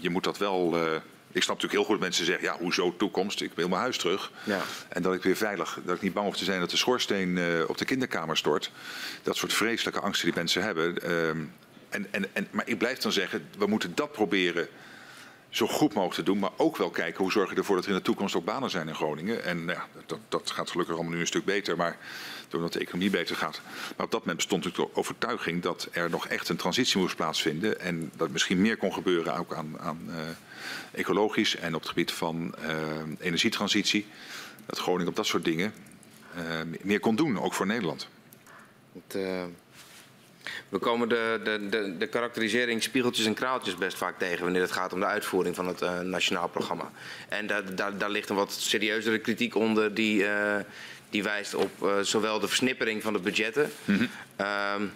je 0.00 0.10
moet 0.10 0.24
dat 0.24 0.38
wel. 0.38 0.76
Uh, 0.76 0.94
ik 1.32 1.42
snap 1.42 1.56
natuurlijk 1.56 1.72
heel 1.72 1.84
goed 1.84 1.94
dat 1.94 2.00
mensen 2.00 2.24
zeggen, 2.24 2.44
ja, 2.44 2.56
hoezo 2.58 2.96
toekomst? 2.96 3.40
Ik 3.40 3.52
wil 3.54 3.68
mijn 3.68 3.80
huis 3.80 3.98
terug. 3.98 4.32
Ja. 4.44 4.62
En 4.88 5.02
dat 5.02 5.14
ik 5.14 5.22
weer 5.22 5.36
veilig, 5.36 5.78
dat 5.84 5.96
ik 5.96 6.02
niet 6.02 6.12
bang 6.12 6.26
hoef 6.26 6.36
te 6.36 6.44
zijn 6.44 6.60
dat 6.60 6.70
de 6.70 6.76
schoorsteen 6.76 7.36
uh, 7.36 7.68
op 7.68 7.78
de 7.78 7.84
kinderkamer 7.84 8.36
stort. 8.36 8.70
Dat 9.22 9.36
soort 9.36 9.52
vreselijke 9.52 10.00
angsten 10.00 10.26
die 10.26 10.34
mensen 10.36 10.62
hebben. 10.62 10.94
Uh, 11.04 11.28
en, 11.28 12.06
en, 12.10 12.26
en, 12.32 12.48
maar 12.50 12.68
ik 12.68 12.78
blijf 12.78 12.98
dan 12.98 13.12
zeggen, 13.12 13.48
we 13.58 13.66
moeten 13.66 13.94
dat 13.94 14.12
proberen 14.12 14.68
zo 15.48 15.66
goed 15.66 15.94
mogelijk 15.94 16.14
te 16.14 16.22
doen. 16.22 16.38
Maar 16.38 16.50
ook 16.56 16.76
wel 16.76 16.90
kijken 16.90 17.22
hoe 17.22 17.32
zorg 17.32 17.50
je 17.50 17.56
ervoor 17.56 17.76
dat 17.76 17.84
er 17.84 17.90
in 17.90 17.96
de 17.96 18.02
toekomst 18.02 18.36
ook 18.36 18.44
banen 18.44 18.70
zijn 18.70 18.88
in 18.88 18.94
Groningen. 18.94 19.44
En 19.44 19.66
ja, 19.66 19.86
dat, 20.06 20.18
dat 20.28 20.50
gaat 20.50 20.70
gelukkig 20.70 20.94
allemaal 20.94 21.12
nu 21.12 21.20
een 21.20 21.26
stuk 21.26 21.44
beter. 21.44 21.76
Maar 21.76 21.96
doordat 22.48 22.72
de 22.72 22.78
economie 22.78 23.10
beter 23.10 23.36
gaat. 23.36 23.60
Maar 23.96 24.06
op 24.06 24.12
dat 24.12 24.20
moment 24.20 24.36
bestond 24.36 24.64
natuurlijk 24.64 24.94
de 24.94 25.00
overtuiging 25.00 25.62
dat 25.62 25.88
er 25.92 26.10
nog 26.10 26.26
echt 26.26 26.48
een 26.48 26.56
transitie 26.56 27.00
moest 27.00 27.16
plaatsvinden. 27.16 27.80
En 27.80 28.10
dat 28.16 28.30
misschien 28.30 28.60
meer 28.60 28.76
kon 28.76 28.92
gebeuren 28.92 29.36
ook 29.36 29.54
aan, 29.54 29.80
aan 29.80 30.00
uh, 30.08 30.14
ecologisch 30.92 31.56
en 31.56 31.74
op 31.74 31.80
het 31.80 31.88
gebied 31.88 32.12
van 32.12 32.54
uh, 32.62 32.70
energietransitie. 33.18 34.06
Dat 34.66 34.78
Groningen 34.78 35.08
op 35.08 35.16
dat 35.16 35.26
soort 35.26 35.44
dingen 35.44 35.72
uh, 36.36 36.42
meer 36.82 37.00
kon 37.00 37.16
doen, 37.16 37.40
ook 37.40 37.54
voor 37.54 37.66
Nederland. 37.66 38.08
We 40.68 40.78
komen 40.78 41.08
de, 41.08 41.40
de, 41.44 41.68
de, 41.68 41.96
de 41.98 42.06
karakterisering 42.06 42.82
spiegeltjes 42.82 43.26
en 43.26 43.34
kraaltjes 43.34 43.76
best 43.76 43.96
vaak 43.96 44.18
tegen 44.18 44.44
wanneer 44.44 44.62
het 44.62 44.72
gaat 44.72 44.92
om 44.92 45.00
de 45.00 45.06
uitvoering 45.06 45.54
van 45.54 45.66
het 45.66 45.82
uh, 45.82 46.00
nationaal 46.00 46.48
programma. 46.48 46.90
En 47.28 47.46
daar, 47.46 47.74
daar, 47.74 47.98
daar 47.98 48.10
ligt 48.10 48.28
een 48.28 48.36
wat 48.36 48.52
serieuzere 48.52 49.18
kritiek 49.18 49.54
onder 49.54 49.94
die, 49.94 50.22
uh, 50.22 50.56
die 51.10 51.22
wijst 51.22 51.54
op 51.54 51.70
uh, 51.82 51.98
zowel 52.00 52.40
de 52.40 52.48
versnippering 52.48 53.02
van 53.02 53.12
de 53.12 53.18
budgetten, 53.18 53.70
mm 53.84 53.96
-hmm. 53.96 54.08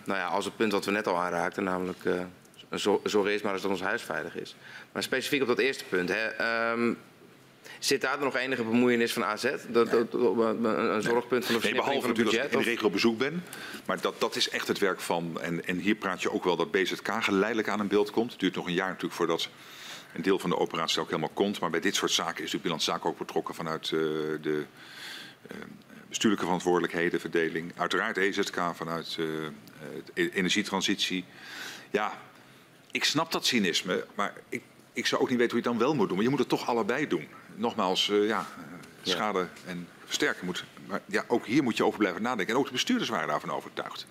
nou 0.04 0.18
ja, 0.18 0.26
als 0.26 0.44
het 0.44 0.56
punt 0.56 0.72
wat 0.72 0.84
we 0.84 0.90
net 0.90 1.06
al 1.06 1.20
aanraakten, 1.20 1.64
namelijk 1.64 2.04
zorg 3.04 3.26
eerst 3.26 3.44
maar 3.44 3.52
eens 3.52 3.62
dat 3.62 3.70
ons 3.70 3.80
huis 3.80 4.02
veilig 4.02 4.36
is. 4.36 4.54
Maar 4.92 5.02
specifiek 5.02 5.42
op 5.42 5.48
dat 5.48 5.58
eerste 5.58 5.84
punt. 5.84 6.08
Hè, 6.12 6.70
um, 6.72 6.98
Zit 7.84 8.00
daar 8.00 8.18
nog 8.18 8.36
enige 8.36 8.64
bemoeienis 8.64 9.12
van 9.12 9.24
AZ? 9.24 9.44
Dat, 9.68 9.90
dat, 9.90 10.12
een, 10.12 11.02
zorgpunt 11.02 11.44
van 11.44 11.54
de 11.54 11.60
nee, 11.62 11.74
behalve 11.74 12.00
van 12.00 12.08
het 12.08 12.18
budget? 12.24 12.40
Als 12.40 12.46
ik 12.46 12.52
in 12.52 12.58
de 12.58 12.64
regio 12.64 12.90
bezoek 12.90 13.18
ben. 13.18 13.44
Maar 13.86 14.00
dat, 14.00 14.20
dat 14.20 14.36
is 14.36 14.48
echt 14.48 14.68
het 14.68 14.78
werk 14.78 15.00
van... 15.00 15.40
En, 15.40 15.64
en 15.64 15.78
hier 15.78 15.94
praat 15.94 16.22
je 16.22 16.32
ook 16.32 16.44
wel 16.44 16.56
dat 16.56 16.70
BZK 16.70 17.08
geleidelijk 17.20 17.68
aan 17.68 17.80
een 17.80 17.88
beeld 17.88 18.10
komt. 18.10 18.30
Het 18.30 18.40
duurt 18.40 18.54
nog 18.54 18.66
een 18.66 18.72
jaar 18.72 18.88
natuurlijk 18.88 19.14
voordat 19.14 19.48
een 20.14 20.22
deel 20.22 20.38
van 20.38 20.50
de 20.50 20.58
operatie 20.58 21.00
ook 21.00 21.06
helemaal 21.06 21.30
komt. 21.34 21.60
Maar 21.60 21.70
bij 21.70 21.80
dit 21.80 21.94
soort 21.94 22.10
zaken 22.10 22.34
is 22.34 22.38
natuurlijk 22.38 22.62
Bilanz 22.62 22.84
Zaken 22.84 23.10
ook 23.10 23.18
betrokken 23.18 23.54
vanuit 23.54 23.90
uh, 23.90 24.00
de 24.42 24.64
uh, 25.52 25.56
bestuurlijke 26.08 26.44
verantwoordelijkheden, 26.44 27.20
verdeling. 27.20 27.72
Uiteraard 27.76 28.16
EZK 28.16 28.60
vanuit 28.74 29.16
uh, 29.18 30.28
energietransitie. 30.34 31.24
Ja, 31.90 32.20
ik 32.90 33.04
snap 33.04 33.32
dat 33.32 33.46
cynisme, 33.46 34.06
maar 34.14 34.34
ik, 34.48 34.62
ik 34.92 35.06
zou 35.06 35.22
ook 35.22 35.28
niet 35.28 35.38
weten 35.38 35.56
hoe 35.56 35.62
je 35.62 35.68
het 35.68 35.78
dan 35.78 35.86
wel 35.88 35.96
moet 35.96 36.06
doen. 36.06 36.16
Maar 36.16 36.24
je 36.24 36.30
moet 36.30 36.40
het 36.40 36.48
toch 36.48 36.66
allebei 36.66 37.06
doen 37.06 37.28
nogmaals, 37.54 38.08
uh, 38.08 38.28
ja, 38.28 38.46
schade 39.02 39.46
en 39.66 39.88
versterken 40.04 40.46
moet. 40.46 40.64
Maar 40.86 41.00
ja, 41.06 41.24
ook 41.28 41.46
hier 41.46 41.62
moet 41.62 41.76
je 41.76 41.84
over 41.84 41.98
blijven 41.98 42.22
nadenken. 42.22 42.54
En 42.54 42.60
ook 42.60 42.66
de 42.66 42.72
bestuurders 42.72 43.10
waren 43.10 43.28
daarvan 43.28 43.50
overtuigd. 43.50 44.06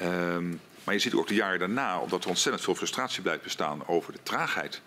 Um, 0.00 0.60
maar 0.84 0.94
je 0.94 1.00
ziet 1.00 1.14
ook 1.14 1.28
de 1.28 1.34
jaren 1.34 1.58
daarna, 1.58 1.98
omdat 1.98 2.22
er 2.22 2.28
ontzettend 2.28 2.64
veel 2.64 2.74
frustratie 2.74 3.22
blijft 3.22 3.42
bestaan 3.42 3.86
over 3.86 4.12
de 4.12 4.18
traagheid 4.22 4.80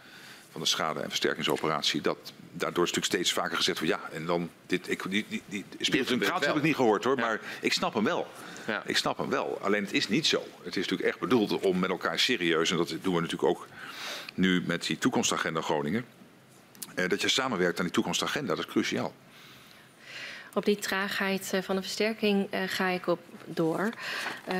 van 0.51 0.61
de 0.61 0.67
schade- 0.67 0.99
en 0.99 1.09
versterkingsoperatie. 1.09 2.01
Dat, 2.01 2.17
daardoor 2.51 2.83
is 2.83 2.91
natuurlijk 2.91 3.05
steeds 3.05 3.33
vaker 3.33 3.57
gezegd 3.57 3.77
van 3.77 3.87
ja, 3.87 3.99
en 4.11 4.25
dan 4.25 4.49
dit, 4.65 4.89
ik, 4.89 5.03
die, 5.09 5.25
die, 5.29 5.43
die 5.47 5.65
spiritueel 5.79 6.39
heb 6.39 6.55
ik 6.55 6.61
niet 6.61 6.75
gehoord 6.75 7.03
hoor, 7.03 7.15
ja. 7.15 7.21
maar 7.21 7.39
ik 7.61 7.73
snap 7.73 7.93
hem 7.93 8.03
wel. 8.03 8.27
Ja. 8.67 8.83
Ik 8.85 8.97
snap 8.97 9.17
hem 9.17 9.29
wel. 9.29 9.59
Alleen 9.61 9.83
het 9.83 9.93
is 9.93 10.07
niet 10.07 10.25
zo. 10.25 10.43
Het 10.63 10.75
is 10.75 10.81
natuurlijk 10.81 11.09
echt 11.09 11.19
bedoeld 11.19 11.59
om 11.59 11.79
met 11.79 11.89
elkaar 11.89 12.19
serieus, 12.19 12.71
en 12.71 12.77
dat 12.77 12.87
doen 13.01 13.15
we 13.15 13.21
natuurlijk 13.21 13.49
ook 13.49 13.67
nu 14.33 14.63
met 14.65 14.85
die 14.85 14.97
toekomstagenda 14.97 15.61
Groningen 15.61 16.05
dat 17.07 17.21
je 17.21 17.29
samenwerkt 17.29 17.79
aan 17.79 17.85
die 17.85 17.93
toekomstagenda. 17.93 18.55
Dat 18.55 18.65
is 18.65 18.71
cruciaal. 18.71 19.13
Op 20.53 20.65
die 20.65 20.77
traagheid 20.77 21.51
van 21.61 21.75
de 21.75 21.81
versterking 21.81 22.53
uh, 22.53 22.59
ga 22.67 22.87
ik 22.87 23.07
op 23.07 23.19
door. 23.45 23.89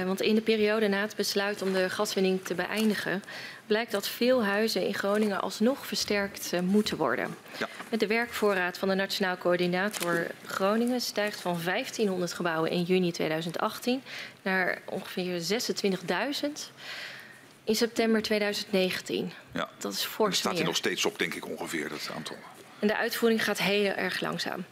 Want 0.05 0.21
in 0.21 0.35
de 0.35 0.41
periode 0.41 0.87
na 0.87 1.01
het 1.01 1.15
besluit 1.15 1.61
om 1.61 1.73
de 1.73 1.89
gaswinning 1.89 2.43
te 2.43 2.55
beëindigen, 2.55 3.23
blijkt 3.65 3.91
dat 3.91 4.07
veel 4.07 4.43
huizen 4.45 4.87
in 4.87 4.93
Groningen 4.93 5.41
alsnog 5.41 5.85
versterkt 5.87 6.51
moeten 6.63 6.97
worden. 6.97 7.35
Ja. 7.57 7.97
De 7.97 8.07
werkvoorraad 8.07 8.77
van 8.77 8.87
de 8.87 8.95
Nationaal 8.95 9.37
Coördinator 9.37 10.27
Groningen 10.45 11.01
stijgt 11.01 11.41
van 11.41 11.59
1500 11.63 12.33
gebouwen 12.33 12.71
in 12.71 12.83
juni 12.83 13.11
2018 13.11 14.01
naar 14.41 14.81
ongeveer 14.85 15.41
26.000 15.41 16.49
in 17.69 17.75
september 17.75 18.21
2019. 18.21 19.31
Ja. 19.51 19.69
Dat 19.77 19.93
is 19.93 20.03
fors 20.03 20.37
staat 20.37 20.55
hij 20.55 20.63
nog 20.63 20.75
steeds 20.75 21.05
op, 21.05 21.19
denk 21.19 21.33
ik, 21.33 21.47
ongeveer, 21.47 21.89
dat 21.89 22.09
aantal. 22.15 22.35
En 22.79 22.87
de 22.87 22.97
uitvoering 22.97 23.43
gaat 23.43 23.57
heel 23.57 23.91
erg 23.91 24.21
langzaam. 24.21 24.65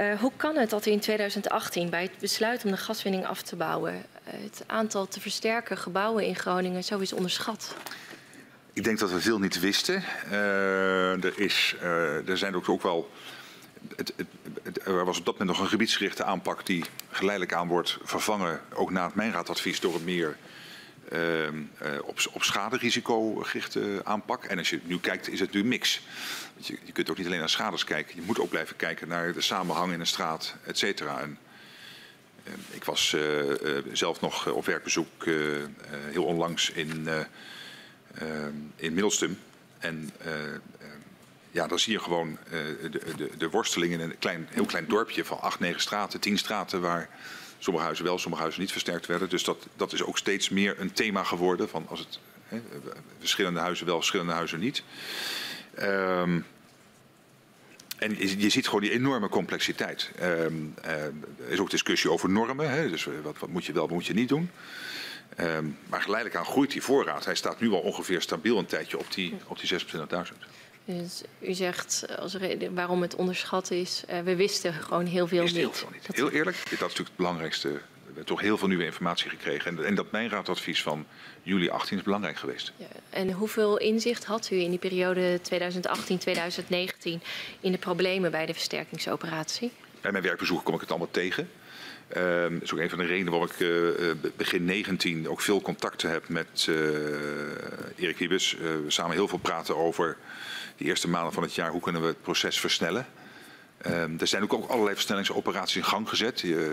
Uh, 0.00 0.20
hoe 0.20 0.32
kan 0.36 0.56
het 0.56 0.70
dat 0.70 0.86
in 0.86 1.00
2018 1.00 1.90
bij 1.90 2.02
het 2.02 2.18
besluit 2.18 2.64
om 2.64 2.70
de 2.70 2.76
gaswinning 2.76 3.26
af 3.26 3.42
te 3.42 3.56
bouwen... 3.56 3.94
Uh, 3.94 4.32
het 4.42 4.64
aantal 4.66 5.08
te 5.08 5.20
versterken 5.20 5.78
gebouwen 5.78 6.24
in 6.24 6.36
Groningen 6.36 6.84
zo 6.84 6.98
is 6.98 7.12
onderschat? 7.12 7.76
Ik 8.72 8.84
denk 8.84 8.98
dat 8.98 9.10
we 9.10 9.20
veel 9.20 9.38
niet 9.38 9.60
wisten. 9.60 10.02
Uh, 10.30 11.24
er, 11.24 11.38
is, 11.38 11.74
er 12.26 12.38
zijn 12.38 12.56
ook, 12.56 12.68
ook 12.68 12.82
wel... 12.82 13.10
Het, 13.96 14.12
het, 14.16 14.26
het, 14.62 14.86
er 14.86 15.04
was 15.04 15.18
op 15.18 15.24
dat 15.24 15.38
moment 15.38 15.56
nog 15.56 15.66
een 15.66 15.70
gebiedsgerichte 15.70 16.24
aanpak 16.24 16.66
die 16.66 16.84
geleidelijk 17.10 17.54
aan 17.54 17.68
wordt 17.68 17.98
vervangen, 18.02 18.60
ook 18.74 18.90
na 18.90 19.04
het 19.04 19.14
mijnraadadvies, 19.14 19.80
door 19.80 19.94
een 19.94 20.04
meer 20.04 20.36
uh, 21.12 21.48
op, 22.02 22.18
op 22.32 22.42
schaderisico 22.42 23.34
gerichte 23.34 24.00
aanpak. 24.04 24.44
En 24.44 24.58
als 24.58 24.70
je 24.70 24.80
nu 24.84 24.98
kijkt, 24.98 25.28
is 25.28 25.40
het 25.40 25.52
nu 25.52 25.64
mix. 25.64 26.00
Je, 26.56 26.78
je, 26.84 26.92
kunt 26.92 27.10
ook 27.10 27.16
niet 27.16 27.26
alleen 27.26 27.38
naar 27.38 27.48
schades 27.48 27.84
kijken. 27.84 28.16
Je 28.16 28.22
moet 28.22 28.40
ook 28.40 28.48
blijven 28.48 28.76
kijken 28.76 29.08
naar 29.08 29.32
de 29.32 29.40
samenhang 29.40 29.92
in 29.92 30.00
een 30.00 30.06
straat, 30.06 30.54
et 30.64 30.78
cetera. 30.78 31.20
En, 31.20 31.38
uh, 32.44 32.52
ik 32.70 32.84
was 32.84 33.12
uh, 33.12 33.22
zelf 33.92 34.20
nog 34.20 34.46
op 34.46 34.66
werkbezoek 34.66 35.24
heel 36.10 36.24
onlangs 36.24 36.70
in, 36.70 37.08
in 38.76 38.92
Middelstum. 38.92 39.38
En 39.78 40.10
ja, 41.50 41.66
dan 41.66 41.78
zie 41.78 41.92
je 41.92 42.00
gewoon 42.00 42.38
de, 42.80 43.00
de, 43.16 43.30
de 43.38 43.50
worsteling 43.50 43.92
in 43.92 44.00
een 44.00 44.18
klein, 44.18 44.48
heel 44.50 44.64
klein 44.64 44.86
dorpje 44.88 45.24
van 45.24 45.40
acht, 45.40 45.60
negen 45.60 45.80
straten, 45.80 46.20
tien 46.20 46.38
straten 46.38 46.80
waar 46.80 47.08
sommige 47.64 47.84
huizen 47.84 48.04
wel, 48.04 48.18
sommige 48.18 48.42
huizen 48.42 48.62
niet 48.62 48.72
versterkt 48.72 49.06
werden. 49.06 49.28
Dus 49.28 49.44
dat, 49.44 49.66
dat 49.76 49.92
is 49.92 50.02
ook 50.02 50.18
steeds 50.18 50.48
meer 50.48 50.80
een 50.80 50.92
thema 50.92 51.24
geworden. 51.24 51.68
Van 51.68 51.86
als 51.88 51.98
het 51.98 52.18
hè, 52.44 52.62
verschillende 53.18 53.60
huizen 53.60 53.86
wel, 53.86 53.96
verschillende 53.96 54.32
huizen 54.32 54.60
niet. 54.60 54.82
Um, 55.82 56.46
en 57.98 58.16
je, 58.38 58.48
ziet 58.48 58.66
gewoon 58.66 58.80
die 58.80 58.90
enorme 58.90 59.28
complexiteit. 59.28 60.10
Um, 60.22 60.74
uh, 60.84 60.90
er 60.92 61.12
is 61.48 61.58
ook 61.58 61.70
discussie 61.70 62.10
over 62.10 62.30
normen. 62.30 62.70
Hè, 62.70 62.90
dus 62.90 63.08
wat, 63.22 63.38
wat, 63.38 63.48
moet 63.48 63.64
je 63.64 63.72
wel, 63.72 63.82
wat 63.82 63.92
moet 63.92 64.06
je 64.06 64.14
niet 64.14 64.28
doen. 64.28 64.50
Um, 65.40 65.78
maar 65.88 66.02
geleidelijk 66.02 66.38
aan 66.38 66.44
groeit 66.44 66.70
die 66.70 66.82
voorraad. 66.82 67.24
Hij 67.24 67.34
staat 67.34 67.60
nu 67.60 67.70
al 67.70 67.80
ongeveer 67.80 68.20
stabiel 68.20 68.58
een 68.58 68.66
tijdje 68.66 68.98
op 68.98 69.12
die, 69.12 69.34
op 69.46 69.60
die 69.60 69.70
26.000. 69.84 69.88
Dus 70.84 71.22
u 71.40 71.52
zegt 71.52 72.04
als 72.18 72.34
reden 72.34 72.74
waarom 72.74 73.02
het 73.02 73.14
onderschat 73.14 73.70
is, 73.70 74.02
uh, 74.10 74.20
we 74.20 74.36
wisten 74.36 74.72
gewoon 74.72 75.06
heel 75.06 75.26
veel 75.26 75.42
niet. 75.42 75.56
Heel, 75.56 75.72
veel 75.72 75.88
niet. 75.92 76.16
heel 76.16 76.30
eerlijk, 76.30 76.56
dat 76.56 76.72
is 76.72 76.78
natuurlijk 76.78 77.08
het 77.08 77.16
belangrijkste. 77.16 77.68
We 77.68 77.80
hebben 78.04 78.24
toch 78.24 78.40
heel 78.40 78.58
veel 78.58 78.68
nieuwe 78.68 78.84
informatie 78.84 79.30
gekregen. 79.30 79.78
En, 79.78 79.84
en 79.84 79.94
dat 79.94 80.10
mijnraadadvies 80.10 80.82
van 80.82 81.06
juli 81.42 81.68
18 81.68 81.98
is 81.98 82.02
belangrijk 82.02 82.36
geweest. 82.36 82.72
Ja, 82.76 82.86
en 83.10 83.32
hoeveel 83.32 83.78
inzicht 83.78 84.24
had 84.24 84.50
u 84.50 84.56
in 84.60 84.70
die 84.70 84.78
periode 84.78 85.40
2018-2019 85.40 85.42
in 87.60 87.72
de 87.72 87.78
problemen 87.78 88.30
bij 88.30 88.46
de 88.46 88.52
versterkingsoperatie? 88.52 89.72
Bij 90.00 90.12
mijn 90.12 90.24
werkbezoek 90.24 90.64
kom 90.64 90.74
ik 90.74 90.80
het 90.80 90.90
allemaal 90.90 91.10
tegen. 91.10 91.50
Uh, 92.16 92.22
dat 92.42 92.62
is 92.62 92.72
ook 92.72 92.78
een 92.78 92.88
van 92.88 92.98
de 92.98 93.04
redenen 93.04 93.30
waarom 93.30 93.48
ik 93.50 93.60
uh, 93.60 94.10
begin 94.36 94.64
19 94.64 95.28
ook 95.28 95.40
veel 95.40 95.60
contacten 95.60 96.10
heb 96.10 96.28
met 96.28 96.68
Erik 97.96 98.18
Wiebes. 98.18 98.56
we 98.60 98.84
samen 98.86 99.16
heel 99.16 99.28
veel 99.28 99.38
praten 99.38 99.76
over 99.76 100.16
de 100.76 100.84
eerste 100.84 101.08
maanden 101.08 101.32
van 101.32 101.42
het 101.42 101.54
jaar, 101.54 101.70
hoe 101.70 101.80
kunnen 101.80 102.00
we 102.00 102.06
het 102.06 102.22
proces 102.22 102.60
versnellen. 102.60 103.06
Um, 103.86 104.20
er 104.20 104.26
zijn 104.26 104.42
ook, 104.42 104.68
allerlei 104.68 104.94
versnellingsoperaties 104.94 105.76
in 105.76 105.84
gang 105.84 106.08
gezet. 106.08 106.42
Uh, 106.42 106.66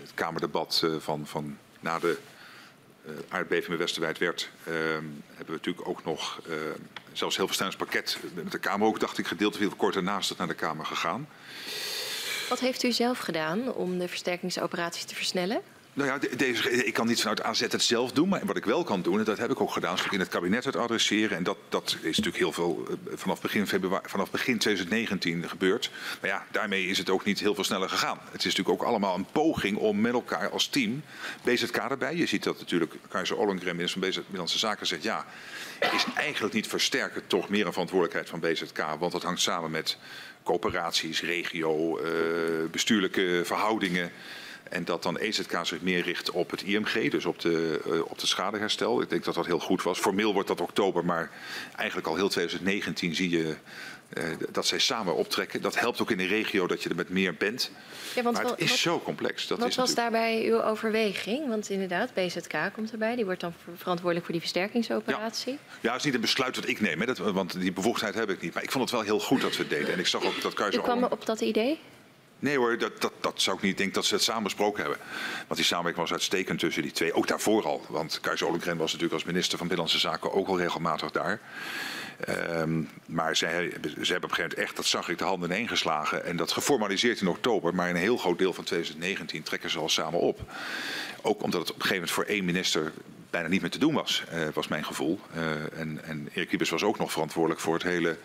het 0.00 0.14
Kamerdebat 0.14 0.82
uh, 0.84 0.96
van, 0.98 1.26
van 1.26 1.58
na 1.80 1.98
de 1.98 2.18
uh, 3.06 3.12
aardbeving 3.28 3.68
bij 3.68 3.76
Westerwijd 3.76 4.18
werd, 4.18 4.50
hebben 4.64 5.12
we 5.46 5.52
natuurlijk 5.52 5.88
ook 5.88 6.04
nog 6.04 6.40
zelfs 7.12 7.36
heel 7.36 7.46
verstellingspakket 7.46 8.18
met 8.34 8.52
de 8.52 8.58
Kamer 8.58 8.86
ook, 8.86 9.00
dacht 9.00 9.18
ik, 9.18 9.26
gedeelte 9.26 9.58
veel 9.58 9.70
kort 9.76 9.94
daarnaast 9.94 10.28
het 10.28 10.38
naar 10.38 10.46
de 10.46 10.54
Kamer 10.54 10.86
gegaan. 10.86 11.28
Wat 12.48 12.60
heeft 12.60 12.82
u 12.82 12.92
zelf 12.92 13.18
gedaan 13.18 13.72
om 13.72 13.98
de 13.98 14.08
versterkingsoperaties 14.08 15.04
te 15.04 15.14
versnellen? 15.14 15.62
Nou 15.98 16.10
ja, 16.10 16.36
deze, 16.36 16.84
ik 16.84 16.92
kan 16.94 17.06
niet 17.06 17.20
vanuit 17.20 17.42
AZ 17.42 17.60
het 17.60 17.82
zelf 17.82 18.12
doen, 18.12 18.28
maar 18.28 18.46
wat 18.46 18.56
ik 18.56 18.64
wel 18.64 18.84
kan 18.84 19.02
doen, 19.02 19.18
en 19.18 19.24
dat 19.24 19.38
heb 19.38 19.50
ik 19.50 19.60
ook 19.60 19.72
gedaan, 19.72 19.94
is 19.94 20.06
in 20.10 20.18
het 20.18 20.28
kabinet 20.28 20.64
het 20.64 20.76
adresseren. 20.76 21.36
En 21.36 21.42
dat, 21.42 21.56
dat 21.68 21.96
is 22.00 22.16
natuurlijk 22.16 22.36
heel 22.36 22.52
veel 22.52 22.86
eh, 22.88 22.96
vanaf 23.14 23.40
begin, 23.40 23.66
februari, 23.66 24.08
vanaf 24.08 24.30
begin 24.30 24.58
2019 24.58 25.48
gebeurd. 25.48 25.90
Maar 26.20 26.30
ja, 26.30 26.46
daarmee 26.50 26.86
is 26.86 26.98
het 26.98 27.10
ook 27.10 27.24
niet 27.24 27.40
heel 27.40 27.54
veel 27.54 27.64
sneller 27.64 27.88
gegaan. 27.88 28.18
Het 28.24 28.44
is 28.44 28.44
natuurlijk 28.44 28.82
ook 28.82 28.88
allemaal 28.88 29.14
een 29.14 29.26
poging 29.32 29.76
om 29.76 30.00
met 30.00 30.12
elkaar 30.12 30.50
als 30.50 30.68
team, 30.68 31.02
BZK 31.42 31.76
erbij. 31.76 32.16
Je 32.16 32.26
ziet 32.26 32.44
dat 32.44 32.58
natuurlijk 32.58 32.94
Keizer 33.08 33.36
Ollengren, 33.36 33.76
minister 33.76 34.00
van 34.00 34.10
Binnenlandse 34.12 34.58
Zaken, 34.58 34.86
zegt 34.86 35.02
ja, 35.02 35.26
is 35.80 36.04
eigenlijk 36.14 36.54
niet 36.54 36.66
versterken 36.66 37.26
toch 37.26 37.48
meer 37.48 37.66
een 37.66 37.72
verantwoordelijkheid 37.72 38.28
van 38.28 38.40
BZK, 38.40 38.84
want 38.98 39.12
dat 39.12 39.22
hangt 39.22 39.40
samen 39.40 39.70
met 39.70 39.96
coöperaties, 40.42 41.22
regio, 41.22 41.98
uh, 41.98 42.04
bestuurlijke 42.70 43.40
verhoudingen. 43.44 44.12
En 44.68 44.84
dat 44.84 45.02
dan 45.02 45.16
EZK 45.16 45.58
zich 45.62 45.80
meer 45.80 46.02
richt 46.02 46.30
op 46.30 46.50
het 46.50 46.62
IMG, 46.62 47.10
dus 47.10 47.24
op 47.24 47.40
de, 47.40 47.80
uh, 47.86 48.00
op 48.04 48.18
de 48.18 48.26
schadeherstel. 48.26 49.02
Ik 49.02 49.10
denk 49.10 49.24
dat 49.24 49.34
dat 49.34 49.46
heel 49.46 49.60
goed 49.60 49.82
was. 49.82 49.98
Formeel 49.98 50.32
wordt 50.32 50.48
dat 50.48 50.60
oktober, 50.60 51.04
maar 51.04 51.30
eigenlijk 51.76 52.08
al 52.08 52.14
heel 52.16 52.28
2019 52.28 53.14
zie 53.14 53.30
je 53.30 53.56
uh, 54.16 54.24
dat 54.50 54.66
zij 54.66 54.78
samen 54.78 55.14
optrekken. 55.14 55.62
Dat 55.62 55.78
helpt 55.78 56.00
ook 56.00 56.10
in 56.10 56.16
de 56.16 56.26
regio 56.26 56.66
dat 56.66 56.82
je 56.82 56.88
er 56.88 56.94
met 56.94 57.08
meer 57.08 57.34
bent. 57.34 57.70
Ja, 58.14 58.22
want 58.22 58.36
maar 58.36 58.46
het 58.46 58.60
is 58.60 58.80
zo 58.80 59.00
complex. 59.00 59.46
Dat 59.46 59.58
wat 59.58 59.68
is 59.68 59.76
was 59.76 59.94
daarbij 59.94 60.44
uw 60.44 60.62
overweging? 60.62 61.48
Want 61.48 61.70
inderdaad, 61.70 62.14
BZK 62.14 62.56
komt 62.72 62.92
erbij. 62.92 63.16
Die 63.16 63.24
wordt 63.24 63.40
dan 63.40 63.54
verantwoordelijk 63.76 64.24
voor 64.24 64.34
die 64.34 64.42
versterkingsoperatie. 64.42 65.52
Ja, 65.52 65.58
ja 65.80 65.88
dat 65.88 65.98
is 65.98 66.04
niet 66.04 66.14
een 66.14 66.20
besluit 66.20 66.54
dat 66.54 66.68
ik 66.68 66.80
neem. 66.80 67.00
Hè, 67.00 67.06
dat, 67.06 67.18
want 67.18 67.60
die 67.60 67.72
bevoegdheid 67.72 68.14
heb 68.14 68.30
ik 68.30 68.40
niet. 68.40 68.54
Maar 68.54 68.62
ik 68.62 68.70
vond 68.70 68.84
het 68.84 68.92
wel 68.92 69.02
heel 69.02 69.20
goed 69.20 69.40
dat 69.40 69.56
we 69.56 69.62
het 69.62 69.70
deden. 69.70 69.92
En 69.92 69.98
ik 69.98 70.06
zag 70.06 70.24
ook 70.24 70.42
dat 70.42 70.54
Keizer... 70.54 70.80
U 70.80 70.82
kwam 70.82 71.04
op 71.04 71.26
dat 71.26 71.40
idee? 71.40 71.78
Nee 72.38 72.56
hoor, 72.56 72.78
dat, 72.78 73.00
dat, 73.00 73.12
dat 73.20 73.42
zou 73.42 73.56
ik 73.56 73.62
niet 73.62 73.76
denken 73.76 73.94
dat 73.94 74.04
ze 74.04 74.14
het 74.14 74.22
samen 74.22 74.42
besproken 74.42 74.80
hebben. 74.80 74.98
Want 75.46 75.54
die 75.54 75.64
samenwerking 75.64 76.02
was 76.08 76.12
uitstekend 76.12 76.58
tussen 76.58 76.82
die 76.82 76.92
twee. 76.92 77.12
Ook 77.12 77.26
daarvoor 77.26 77.64
al. 77.64 77.84
Want 77.88 78.20
Keizer 78.20 78.46
Ollengren 78.46 78.76
was 78.76 78.92
natuurlijk 78.92 79.14
als 79.14 79.24
minister 79.24 79.58
van 79.58 79.66
Binnenlandse 79.66 80.08
Zaken 80.08 80.32
ook 80.32 80.48
al 80.48 80.58
regelmatig 80.58 81.10
daar. 81.10 81.40
Um, 82.28 82.90
maar 83.06 83.36
ze 83.36 83.46
hebben 83.46 83.74
op 83.76 83.84
een 83.84 84.02
gegeven 84.02 84.32
moment 84.32 84.54
echt, 84.54 84.76
dat 84.76 84.86
zag 84.86 85.08
ik, 85.08 85.18
de 85.18 85.24
handen 85.24 85.50
ineen 85.50 85.68
geslagen. 85.68 86.24
En 86.24 86.36
dat 86.36 86.52
geformaliseerd 86.52 87.20
in 87.20 87.28
oktober. 87.28 87.74
Maar 87.74 87.88
in 87.88 87.94
een 87.94 88.00
heel 88.00 88.16
groot 88.16 88.38
deel 88.38 88.52
van 88.52 88.64
2019 88.64 89.42
trekken 89.42 89.70
ze 89.70 89.78
al 89.78 89.88
samen 89.88 90.20
op. 90.20 90.40
Ook 91.28 91.42
omdat 91.42 91.60
het 91.60 91.70
op 91.70 91.76
een 91.76 91.82
gegeven 91.82 91.94
moment 91.94 92.10
voor 92.10 92.24
één 92.24 92.44
minister 92.44 92.92
bijna 93.30 93.48
niet 93.48 93.60
meer 93.60 93.70
te 93.70 93.78
doen 93.78 93.94
was, 93.94 94.24
uh, 94.32 94.48
was 94.54 94.68
mijn 94.68 94.84
gevoel. 94.84 95.20
Uh, 95.36 95.50
en, 95.80 96.00
en 96.04 96.28
Erik 96.32 96.50
Wiebes 96.50 96.70
was 96.70 96.82
ook 96.82 96.98
nog 96.98 97.12
verantwoordelijk 97.12 97.60
voor 97.60 97.74
het 97.74 97.82
hele, 97.82 98.16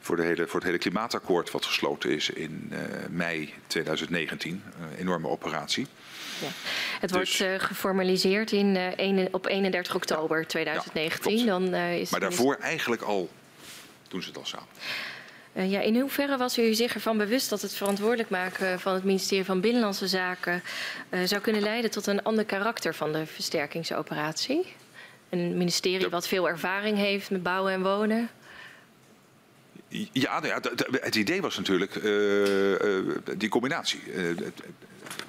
voor 0.00 0.16
de 0.16 0.22
hele, 0.22 0.46
voor 0.46 0.54
het 0.54 0.64
hele 0.64 0.78
klimaatakkoord 0.78 1.50
wat 1.50 1.64
gesloten 1.64 2.10
is 2.10 2.30
in 2.30 2.72
uh, 2.72 2.78
mei 3.10 3.54
2019. 3.66 4.62
Een 4.80 4.98
enorme 4.98 5.28
operatie. 5.28 5.86
Ja. 6.40 6.48
Het 7.00 7.12
dus, 7.12 7.38
wordt 7.38 7.62
geformaliseerd 7.62 8.52
in, 8.52 8.76
een, 8.96 9.28
op 9.30 9.46
31 9.46 9.94
oktober 9.94 10.40
ja, 10.40 10.46
2019. 10.46 11.38
Ja, 11.38 11.44
Dan, 11.44 11.74
is 11.74 12.10
maar 12.10 12.20
daarvoor 12.20 12.56
eigenlijk 12.60 13.02
al 13.02 13.30
doen 14.08 14.22
ze 14.22 14.28
het 14.28 14.38
al 14.38 14.46
samen. 14.46 14.68
Uh, 15.56 15.70
ja, 15.70 15.80
in 15.80 16.00
hoeverre 16.00 16.36
was 16.36 16.58
u 16.58 16.74
zich 16.74 16.94
ervan 16.94 17.18
bewust 17.18 17.50
dat 17.50 17.62
het 17.62 17.74
verantwoordelijk 17.74 18.30
maken 18.30 18.80
van 18.80 18.94
het 18.94 19.04
ministerie 19.04 19.44
van 19.44 19.60
Binnenlandse 19.60 20.08
Zaken 20.08 20.62
uh, 21.10 21.20
zou 21.24 21.40
kunnen 21.40 21.62
leiden 21.62 21.90
tot 21.90 22.06
een 22.06 22.22
ander 22.22 22.44
karakter 22.44 22.94
van 22.94 23.12
de 23.12 23.26
versterkingsoperatie? 23.26 24.74
Een 25.28 25.56
ministerie 25.56 26.08
wat 26.08 26.28
veel 26.28 26.48
ervaring 26.48 26.96
heeft 26.96 27.30
met 27.30 27.42
bouwen 27.42 27.72
en 27.72 27.82
wonen? 27.82 28.30
Ja, 30.12 30.40
nou 30.40 30.46
ja 30.46 30.60
het 31.00 31.14
idee 31.14 31.40
was 31.40 31.56
natuurlijk 31.56 31.94
uh, 31.94 32.02
die 33.36 33.48
combinatie. 33.48 34.00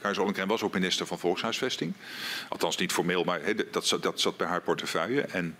Keizer 0.02 0.24
Ollengren 0.24 0.48
was 0.48 0.62
ook 0.62 0.74
minister 0.74 1.06
van 1.06 1.20
Volkshuisvesting. 1.20 1.94
Althans 2.50 2.78
niet 2.78 2.92
formeel, 2.92 3.24
maar 3.24 3.42
he, 3.42 3.54
dat, 3.72 3.88
zat, 3.88 4.04
dat 4.04 4.20
zat 4.20 4.38
bij 4.38 4.48
haar 4.48 4.62
portefeuille. 4.62 5.22
En 5.22 5.58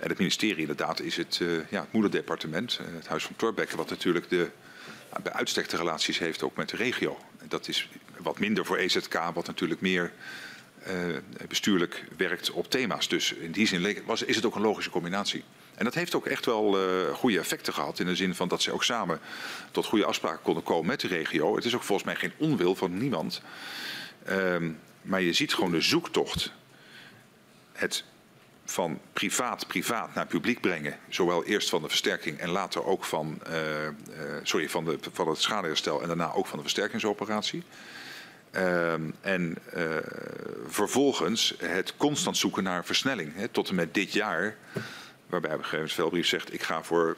en 0.00 0.08
het 0.08 0.18
ministerie 0.18 0.60
inderdaad 0.60 1.00
is 1.00 1.16
het, 1.16 1.38
uh, 1.42 1.60
ja, 1.70 1.80
het 1.80 1.92
moederdepartement, 1.92 2.78
uh, 2.80 2.94
het 2.96 3.06
Huis 3.06 3.24
van 3.24 3.36
Torbekke, 3.36 3.76
wat 3.76 3.90
natuurlijk 3.90 4.28
de, 4.28 4.36
uh, 4.36 5.22
bij 5.22 5.32
uitstek 5.32 5.68
de 5.68 5.76
relaties 5.76 6.18
heeft 6.18 6.42
ook 6.42 6.56
met 6.56 6.68
de 6.68 6.76
regio. 6.76 7.18
Dat 7.48 7.68
is 7.68 7.88
wat 8.18 8.38
minder 8.38 8.64
voor 8.64 8.76
EZK, 8.76 9.14
wat 9.34 9.46
natuurlijk 9.46 9.80
meer 9.80 10.12
eh, 10.82 10.94
bestuurlijk 11.48 12.04
werkt 12.16 12.50
op 12.50 12.70
thema's. 12.70 13.08
Dus 13.08 13.32
in 13.32 13.52
die 13.52 13.66
zin 13.66 14.02
was, 14.04 14.22
is 14.22 14.36
het 14.36 14.44
ook 14.44 14.54
een 14.54 14.62
logische 14.62 14.90
combinatie. 14.90 15.44
En 15.74 15.84
dat 15.84 15.94
heeft 15.94 16.14
ook 16.14 16.26
echt 16.26 16.46
wel 16.46 16.76
goede 17.12 17.38
effecten 17.38 17.72
gehad. 17.72 17.98
In 17.98 18.06
de 18.06 18.16
zin 18.16 18.34
van 18.34 18.48
dat 18.48 18.62
ze 18.62 18.72
ook 18.72 18.84
samen 18.84 19.20
tot 19.70 19.86
goede 19.86 20.04
afspraken 20.04 20.42
konden 20.42 20.62
komen 20.62 20.86
met 20.86 21.00
de 21.00 21.08
regio. 21.08 21.54
Het 21.54 21.64
is 21.64 21.74
ook 21.74 21.82
volgens 21.82 22.06
mij 22.06 22.16
geen 22.16 22.32
onwil 22.36 22.74
van 22.74 22.98
niemand. 22.98 23.42
Ehm, 24.24 24.70
maar 25.02 25.20
je 25.20 25.32
ziet 25.32 25.54
gewoon 25.54 25.70
de 25.70 25.80
zoektocht. 25.80 26.52
Het 27.72 28.04
van 28.70 29.00
privaat 29.12 29.66
privaat 29.66 30.14
naar 30.14 30.26
publiek 30.26 30.60
brengen. 30.60 30.98
Zowel 31.08 31.44
eerst 31.44 31.68
van 31.68 31.82
de 31.82 31.88
versterking 31.88 32.38
en 32.38 32.48
later 32.48 32.84
ook 32.84 33.04
van, 33.04 33.40
uh, 33.48 33.84
uh, 33.84 33.92
sorry, 34.42 34.68
van, 34.68 34.84
de, 34.84 34.98
van 35.12 35.28
het 35.28 35.38
schadeherstel 35.38 36.02
en 36.02 36.06
daarna 36.06 36.32
ook 36.32 36.46
van 36.46 36.56
de 36.56 36.62
versterkingsoperatie. 36.62 37.62
Uh, 38.52 38.92
en 39.20 39.58
uh, 39.76 39.96
vervolgens 40.66 41.54
het 41.58 41.96
constant 41.96 42.36
zoeken 42.36 42.62
naar 42.62 42.84
versnelling. 42.84 43.34
Hè, 43.34 43.48
tot 43.48 43.68
en 43.68 43.74
met 43.74 43.94
dit 43.94 44.12
jaar, 44.12 44.56
waarbij 45.26 45.52
op 45.52 45.58
een 45.58 45.64
gegeven 45.64 46.24
zegt... 46.24 46.52
ik 46.52 46.62
ga 46.62 46.82
voor 46.82 47.16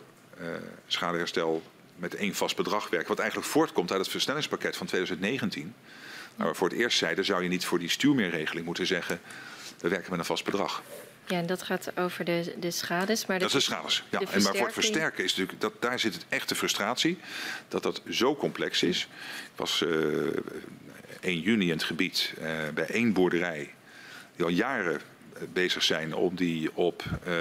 schadeherstel 0.86 1.62
met 1.96 2.14
één 2.14 2.34
vast 2.34 2.56
bedrag 2.56 2.88
werken. 2.88 3.08
Wat 3.08 3.18
eigenlijk 3.18 3.50
voortkomt 3.50 3.90
uit 3.90 4.00
het 4.00 4.10
versnellingspakket 4.10 4.76
van 4.76 4.86
2019. 4.86 5.74
Waar 6.36 6.48
we 6.48 6.54
voor 6.54 6.68
het 6.68 6.78
eerst 6.78 6.98
zeiden, 6.98 7.24
zou 7.24 7.42
je 7.42 7.48
niet 7.48 7.64
voor 7.64 7.78
die 7.78 7.88
stuurmeerregeling 7.88 8.66
moeten 8.66 8.86
zeggen... 8.86 9.20
we 9.80 9.88
werken 9.88 10.10
met 10.10 10.18
een 10.18 10.24
vast 10.24 10.44
bedrag. 10.44 10.82
Ja, 11.26 11.38
en 11.38 11.46
dat 11.46 11.62
gaat 11.62 11.98
over 11.98 12.24
de, 12.24 12.54
de 12.58 12.70
schades. 12.70 13.26
Maar 13.26 13.38
dat 13.38 13.48
is 13.48 13.54
de 13.54 13.60
schades, 13.60 14.04
ja. 14.10 14.18
De 14.18 14.26
en 14.26 14.42
maar 14.42 14.54
voor 14.54 14.64
het 14.64 14.74
versterken 14.74 15.24
is 15.24 15.30
natuurlijk, 15.30 15.60
dat, 15.60 15.72
daar 15.80 15.98
zit 15.98 16.14
het 16.14 16.24
echte 16.28 16.54
frustratie. 16.54 17.18
Dat 17.68 17.82
dat 17.82 18.02
zo 18.10 18.36
complex 18.36 18.82
is. 18.82 19.08
Ik 19.44 19.56
was 19.56 19.80
uh, 19.80 20.26
eh, 20.26 20.34
1 21.20 21.40
juni 21.40 21.64
in 21.64 21.72
het 21.72 21.82
gebied 21.82 22.34
uh, 22.38 22.44
bij 22.74 22.86
één 22.86 23.12
boerderij. 23.12 23.74
Die 24.36 24.44
al 24.44 24.50
jaren 24.50 25.00
bezig 25.52 25.82
zijn 25.82 26.14
om 26.14 26.36
die 26.36 26.76
op 26.76 27.04
uh, 27.28 27.34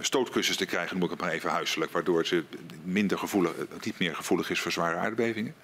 stootkussens 0.00 0.56
te 0.56 0.66
krijgen, 0.66 0.96
noem 0.96 1.04
ik 1.04 1.10
het 1.10 1.20
maar 1.20 1.30
even 1.30 1.50
huiselijk, 1.50 1.92
waardoor 1.92 2.26
ze 2.26 2.44
minder 2.82 3.18
gevoelig, 3.18 3.52
niet 3.84 3.98
meer 3.98 4.14
gevoelig 4.14 4.50
is 4.50 4.60
voor 4.60 4.72
zware 4.72 4.96
aardbevingen. 4.96 5.54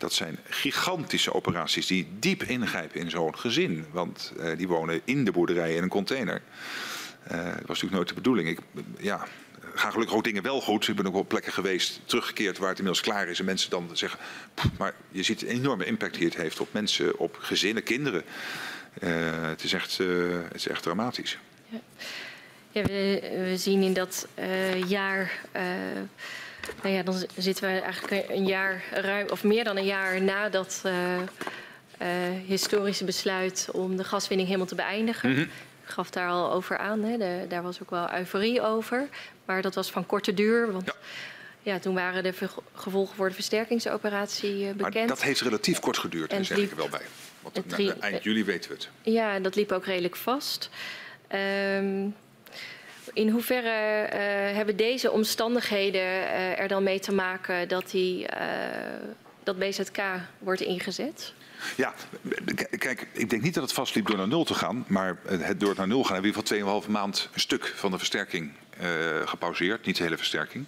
Dat 0.00 0.12
zijn 0.12 0.38
gigantische 0.48 1.34
operaties 1.34 1.86
die 1.86 2.08
diep 2.18 2.42
ingrijpen 2.42 3.00
in 3.00 3.10
zo'n 3.10 3.38
gezin, 3.38 3.86
want 3.92 4.32
uh, 4.38 4.56
die 4.56 4.68
wonen 4.68 5.00
in 5.04 5.24
de 5.24 5.32
boerderij 5.32 5.74
in 5.74 5.82
een 5.82 5.88
container. 5.88 6.42
dat 7.28 7.36
was 7.44 7.66
natuurlijk 7.66 7.92
nooit 7.92 8.08
de 8.08 8.14
bedoeling. 8.14 8.48
Ik, 8.48 8.58
ja, 8.98 9.26
gaan 9.74 9.92
gelukkig 9.92 10.16
ook 10.16 10.24
dingen 10.24 10.42
wel 10.42 10.60
goed. 10.60 10.88
Ik 10.88 10.96
ben 10.96 11.06
ook 11.06 11.14
op 11.14 11.28
plekken 11.28 11.52
geweest, 11.52 12.00
teruggekeerd 12.04 12.58
waar 12.58 12.68
het 12.68 12.78
inmiddels 12.78 13.06
klaar 13.06 13.28
is. 13.28 13.38
En 13.38 13.44
mensen 13.44 13.70
dan 13.70 13.90
zeggen, 13.92 14.18
maar 14.78 14.94
je 15.08 15.22
ziet 15.22 15.40
de 15.40 15.48
enorme 15.48 15.84
impact 15.84 16.14
die 16.14 16.24
het 16.24 16.36
heeft 16.36 16.60
op 16.60 16.72
mensen, 16.72 17.18
op 17.18 17.36
gezinnen, 17.40 17.82
kinderen. 17.82 18.22
Uh, 19.02 19.10
het, 19.48 19.62
is 19.62 19.72
echt, 19.72 19.98
het 19.98 20.54
is 20.54 20.68
echt 20.68 20.82
dramatisch. 20.82 21.38
Ja. 21.68 21.78
Ja, 22.72 22.82
we, 22.82 23.20
we, 23.44 23.56
zien 23.56 23.82
in 23.82 23.92
dat 23.92 24.26
jaar. 24.86 25.40
Nou 26.82 26.94
ja, 26.94 27.02
dan 27.02 27.14
zitten 27.36 27.72
we 27.72 27.80
eigenlijk 27.80 28.28
een 28.28 28.46
jaar 28.46 28.84
ruim, 28.90 29.28
of 29.30 29.44
meer 29.44 29.64
dan 29.64 29.76
een 29.76 29.84
jaar 29.84 30.22
na 30.22 30.48
dat 30.48 30.82
historische 32.46 33.04
besluit 33.04 33.68
om 33.72 33.96
de 33.96 34.04
gaswinning 34.04 34.48
helemaal 34.48 34.68
te 34.68 34.74
beëindigen. 34.74 35.28
Mm 35.28 35.34
-hmm. 35.34 35.50
Ik 35.84 35.96
gaf 35.96 36.10
daar 36.10 36.28
al 36.28 36.52
over 36.52 36.78
aan. 36.78 37.02
Hè. 37.02 37.16
De, 37.18 37.44
daar 37.48 37.62
was 37.62 37.82
ook 37.82 37.90
wel 37.90 38.14
euforie 38.14 38.62
over. 38.62 39.08
Maar 39.44 39.62
dat 39.62 39.74
was 39.74 39.90
van 39.90 40.06
korte 40.06 40.34
duur. 40.34 40.72
Want 40.72 40.86
ja. 40.86 40.94
Ja, 41.62 41.78
toen 41.78 41.94
waren 41.94 42.22
de 42.22 42.32
gevolgen 42.74 43.16
voor 43.16 43.28
de 43.28 43.34
versterkingsoperatie 43.34 44.66
bekend. 44.66 44.94
Maar 44.94 45.06
dat 45.06 45.22
heeft 45.22 45.40
relatief 45.40 45.78
kort 45.78 45.98
geduurd, 45.98 46.32
en 46.32 46.44
zeg 46.44 46.58
ik 46.58 46.70
er 46.70 46.76
wel 46.76 46.88
bij. 46.88 47.06
Want 47.40 47.78
na, 47.78 47.94
eind 48.00 48.22
juli 48.22 48.44
weten 48.44 48.70
we 48.70 48.76
het. 48.76 48.88
Ja, 49.02 49.34
en 49.34 49.42
dat 49.42 49.54
liep 49.54 49.72
ook 49.72 49.84
redelijk 49.84 50.16
vast. 50.16 50.70
Um, 51.34 52.14
in 53.12 53.28
hoeverre 53.28 54.06
uh, 54.06 54.56
hebben 54.56 54.76
deze 54.76 55.10
omstandigheden 55.10 56.00
uh, 56.00 56.58
er 56.58 56.68
dan 56.68 56.82
mee 56.82 57.00
te 57.00 57.12
maken 57.12 57.68
dat, 57.68 57.90
die, 57.90 58.20
uh, 58.22 58.28
dat 59.42 59.58
BZK 59.58 59.98
wordt 60.38 60.60
ingezet? 60.60 61.34
Ja, 61.76 61.94
kijk, 62.78 63.06
ik 63.12 63.30
denk 63.30 63.42
niet 63.42 63.54
dat 63.54 63.62
het 63.62 63.72
vastliep 63.72 64.06
door 64.06 64.16
naar 64.16 64.28
nul 64.28 64.44
te 64.44 64.54
gaan. 64.54 64.84
Maar 64.88 65.18
het 65.26 65.60
door 65.60 65.74
naar 65.76 65.88
nul 65.88 66.04
gaan 66.04 66.12
hebben 66.12 66.32
we 66.32 66.38
in 66.38 66.44
ieder 66.54 66.66
geval 66.66 66.82
2,5 66.86 66.90
maand 66.90 67.28
een 67.32 67.40
stuk 67.40 67.72
van 67.76 67.90
de 67.90 67.98
versterking 67.98 68.52
gepauzeerd. 69.24 69.86
Niet 69.86 69.96
de 69.96 70.02
hele 70.02 70.16
versterking. 70.16 70.66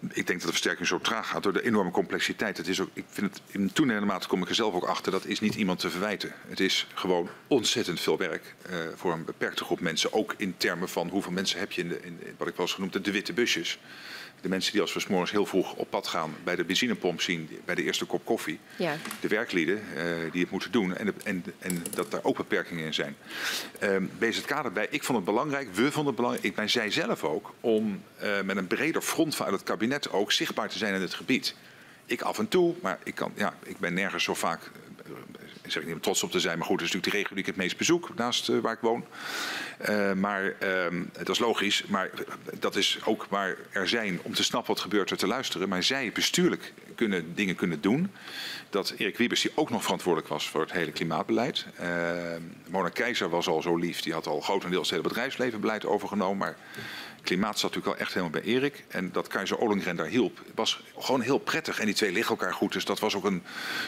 Ik 0.00 0.26
denk 0.26 0.26
dat 0.26 0.40
de 0.40 0.46
versterking 0.46 0.86
zo 0.86 0.98
traag 0.98 1.28
gaat 1.28 1.42
door 1.42 1.52
de 1.52 1.64
enorme 1.64 1.90
complexiteit. 1.90 2.56
Het 2.56 2.68
is 2.68 2.80
ook, 2.80 2.88
ik 2.92 3.04
vind 3.08 3.34
het, 3.34 3.42
in 3.46 3.72
toenemende 3.72 4.06
mate 4.06 4.28
kom 4.28 4.42
ik 4.42 4.48
er 4.48 4.54
zelf 4.54 4.74
ook 4.74 4.84
achter, 4.84 5.12
dat 5.12 5.24
is 5.24 5.40
niet 5.40 5.54
iemand 5.54 5.78
te 5.78 5.90
verwijten. 5.90 6.34
Het 6.48 6.60
is 6.60 6.86
gewoon 6.94 7.28
ontzettend 7.46 8.00
veel 8.00 8.16
werk 8.16 8.54
uh, 8.70 8.76
voor 8.94 9.12
een 9.12 9.24
beperkte 9.24 9.64
groep 9.64 9.80
mensen. 9.80 10.12
Ook 10.12 10.34
in 10.36 10.54
termen 10.56 10.88
van 10.88 11.08
hoeveel 11.08 11.32
mensen 11.32 11.58
heb 11.58 11.72
je 11.72 11.82
in, 11.82 11.88
de, 11.88 12.00
in 12.02 12.18
wat 12.36 12.48
ik 12.48 12.56
wel 12.56 12.66
eens 12.66 12.74
genoemd 12.74 13.04
de 13.04 13.10
witte 13.10 13.32
busjes 13.32 13.78
de 14.40 14.48
mensen 14.48 14.72
die 14.72 14.80
als 14.80 14.92
we 14.92 15.00
s 15.00 15.06
morgens 15.06 15.30
heel 15.30 15.46
vroeg 15.46 15.74
op 15.74 15.90
pad 15.90 16.06
gaan 16.06 16.34
bij 16.44 16.56
de 16.56 16.64
benzinepomp 16.64 17.20
zien, 17.20 17.48
bij 17.64 17.74
de 17.74 17.82
eerste 17.82 18.04
kop 18.04 18.24
koffie. 18.24 18.58
Ja. 18.76 18.96
De 19.20 19.28
werklieden 19.28 19.82
uh, 19.96 20.02
die 20.32 20.40
het 20.40 20.50
moeten 20.50 20.72
doen 20.72 20.96
en, 20.96 21.06
de, 21.06 21.14
en, 21.24 21.44
en, 21.58 21.84
dat 21.94 22.10
daar 22.10 22.24
ook 22.24 22.36
beperkingen 22.36 22.84
in 22.84 22.94
zijn. 22.94 23.16
Uh, 23.82 23.96
BZK 24.18 24.50
erbij, 24.50 24.86
ik 24.90 25.04
vond 25.04 25.18
het 25.18 25.26
belangrijk, 25.26 25.68
we 25.74 25.82
vonden 25.82 26.06
het 26.06 26.16
belangrijk, 26.16 26.44
ik 26.44 26.54
ben 26.54 26.70
zij 26.70 26.90
zelf 26.90 27.24
ook, 27.24 27.54
om 27.60 28.02
uh, 28.22 28.40
met 28.40 28.56
een 28.56 28.66
breder 28.66 29.02
front 29.02 29.34
vanuit 29.34 29.54
het 29.54 29.64
kabinet 29.64 30.10
ook 30.10 30.32
zichtbaar 30.32 30.68
te 30.68 30.78
zijn 30.78 30.94
in 30.94 31.00
het 31.00 31.14
gebied. 31.14 31.54
Ik 32.06 32.20
af 32.22 32.38
en 32.38 32.48
toe, 32.48 32.74
maar 32.82 32.98
ik, 33.02 33.14
kan, 33.14 33.32
ja, 33.34 33.54
ik 33.62 33.78
ben 33.78 33.94
nergens 33.94 34.24
zo 34.24 34.34
vaak 34.34 34.60
zeg 35.72 35.82
ik 35.82 35.88
niet 35.88 35.96
om 35.96 36.02
trots 36.02 36.22
op 36.22 36.30
te 36.30 36.40
zijn, 36.40 36.58
maar 36.58 36.66
goed, 36.66 36.80
het 36.80 36.88
is 36.88 36.94
natuurlijk 36.94 37.12
de 37.12 37.18
regio 37.18 37.34
die 37.34 37.44
ik 37.44 37.50
het 37.50 37.64
meest 37.64 37.76
bezoek 37.76 38.14
naast 38.14 38.48
uh, 38.48 38.58
waar 38.58 38.72
ik 38.72 38.80
woon. 38.80 39.04
Uh, 39.90 40.12
maar 40.12 40.54
dat 41.12 41.28
is 41.28 41.38
logisch, 41.38 41.84
maar 41.86 42.10
dat 42.58 42.76
is 42.76 42.98
ook 43.04 43.26
waar 43.28 43.56
er 43.70 43.88
zijn 43.88 44.20
om 44.22 44.34
te 44.34 44.44
snappen 44.44 44.74
wat 44.74 44.82
gebeurt 44.82 45.10
er 45.10 45.16
te 45.16 45.26
luisteren. 45.26 45.68
Maar 45.68 45.82
zij 45.82 46.10
bestuurlijk 46.12 46.72
kunnen 46.96 47.34
dingen 47.34 47.54
kunnen 47.54 47.80
doen. 47.80 48.10
Dat 48.70 48.94
Erik 48.96 49.16
Wiebes, 49.16 49.40
die 49.40 49.52
ook 49.54 49.70
nog 49.70 49.82
verantwoordelijk 49.82 50.32
was 50.32 50.48
voor 50.48 50.60
het 50.60 50.72
hele 50.72 50.92
klimaatbeleid. 50.92 51.66
Ehm, 51.76 52.42
Mona 52.68 52.88
Keizer 52.88 53.28
was 53.28 53.48
al 53.48 53.62
zo 53.62 53.76
lief, 53.76 54.00
die 54.00 54.12
had 54.12 54.26
al 54.26 54.40
grotendeels 54.40 54.90
het 54.90 54.96
hele 54.96 55.08
bedrijfslevenbeleid 55.08 55.86
overgenomen. 55.86 56.36
Maar 56.36 56.56
klimaat 57.26 57.58
zat 57.58 57.62
natuurlijk 57.74 57.98
wel 57.98 58.06
echt 58.06 58.14
helemaal 58.14 58.40
bij 58.40 58.52
Erik. 58.52 58.84
En 58.88 59.12
dat 59.12 59.26
Keizer 59.26 59.56
Ollengren 59.56 59.96
daar 59.96 60.06
hielp, 60.06 60.42
was 60.54 60.82
gewoon 60.98 61.20
heel 61.20 61.38
prettig. 61.38 61.80
En 61.80 61.86
die 61.86 61.94
twee 61.94 62.12
liggen 62.12 62.36
elkaar 62.36 62.54
goed, 62.54 62.72
dus 62.72 62.84
dat 62.84 62.98
was 62.98 63.14
ook 63.14 63.24
een 63.24 63.42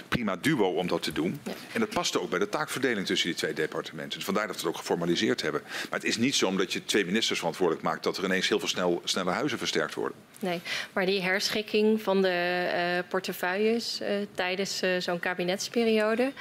prima 0.08 0.36
duo 0.36 0.68
om 0.68 0.86
dat 0.86 1.02
te 1.02 1.12
doen. 1.12 1.40
Ja. 1.42 1.52
En 1.72 1.80
dat 1.80 1.88
paste 1.88 2.20
ook 2.20 2.30
bij 2.30 2.38
de 2.38 2.48
taakverdeling 2.48 3.06
tussen 3.06 3.28
die 3.28 3.36
twee 3.36 3.52
departementen. 3.52 4.18
Dus 4.18 4.24
vandaar 4.24 4.46
dat 4.46 4.56
we 4.56 4.60
het 4.60 4.70
ook 4.70 4.76
geformaliseerd 4.76 5.42
hebben. 5.42 5.62
Maar 5.62 5.98
het 5.98 6.08
is 6.08 6.16
niet 6.16 6.34
zo 6.34 6.46
omdat 6.46 6.72
je 6.72 6.84
twee 6.84 7.04
ministers 7.04 7.38
verantwoordelijk 7.38 7.84
maakt... 7.84 8.02
dat 8.02 8.16
er 8.16 8.24
ineens 8.24 8.48
heel 8.48 8.58
veel 8.58 8.68
snel, 8.68 9.00
snelle 9.04 9.30
huizen 9.30 9.58
versterkt 9.58 9.94
worden. 9.94 10.18
Nee, 10.38 10.60
maar 10.92 11.06
die 11.06 11.22
herschikking 11.22 12.02
van 12.02 12.22
de 12.22 12.98
uh, 12.98 13.08
portefeuilles 13.08 14.00
uh, 14.02 14.08
tijdens 14.34 14.82
uh, 14.82 14.90
zo'n 14.98 15.20
kabinetsperiode... 15.20 16.32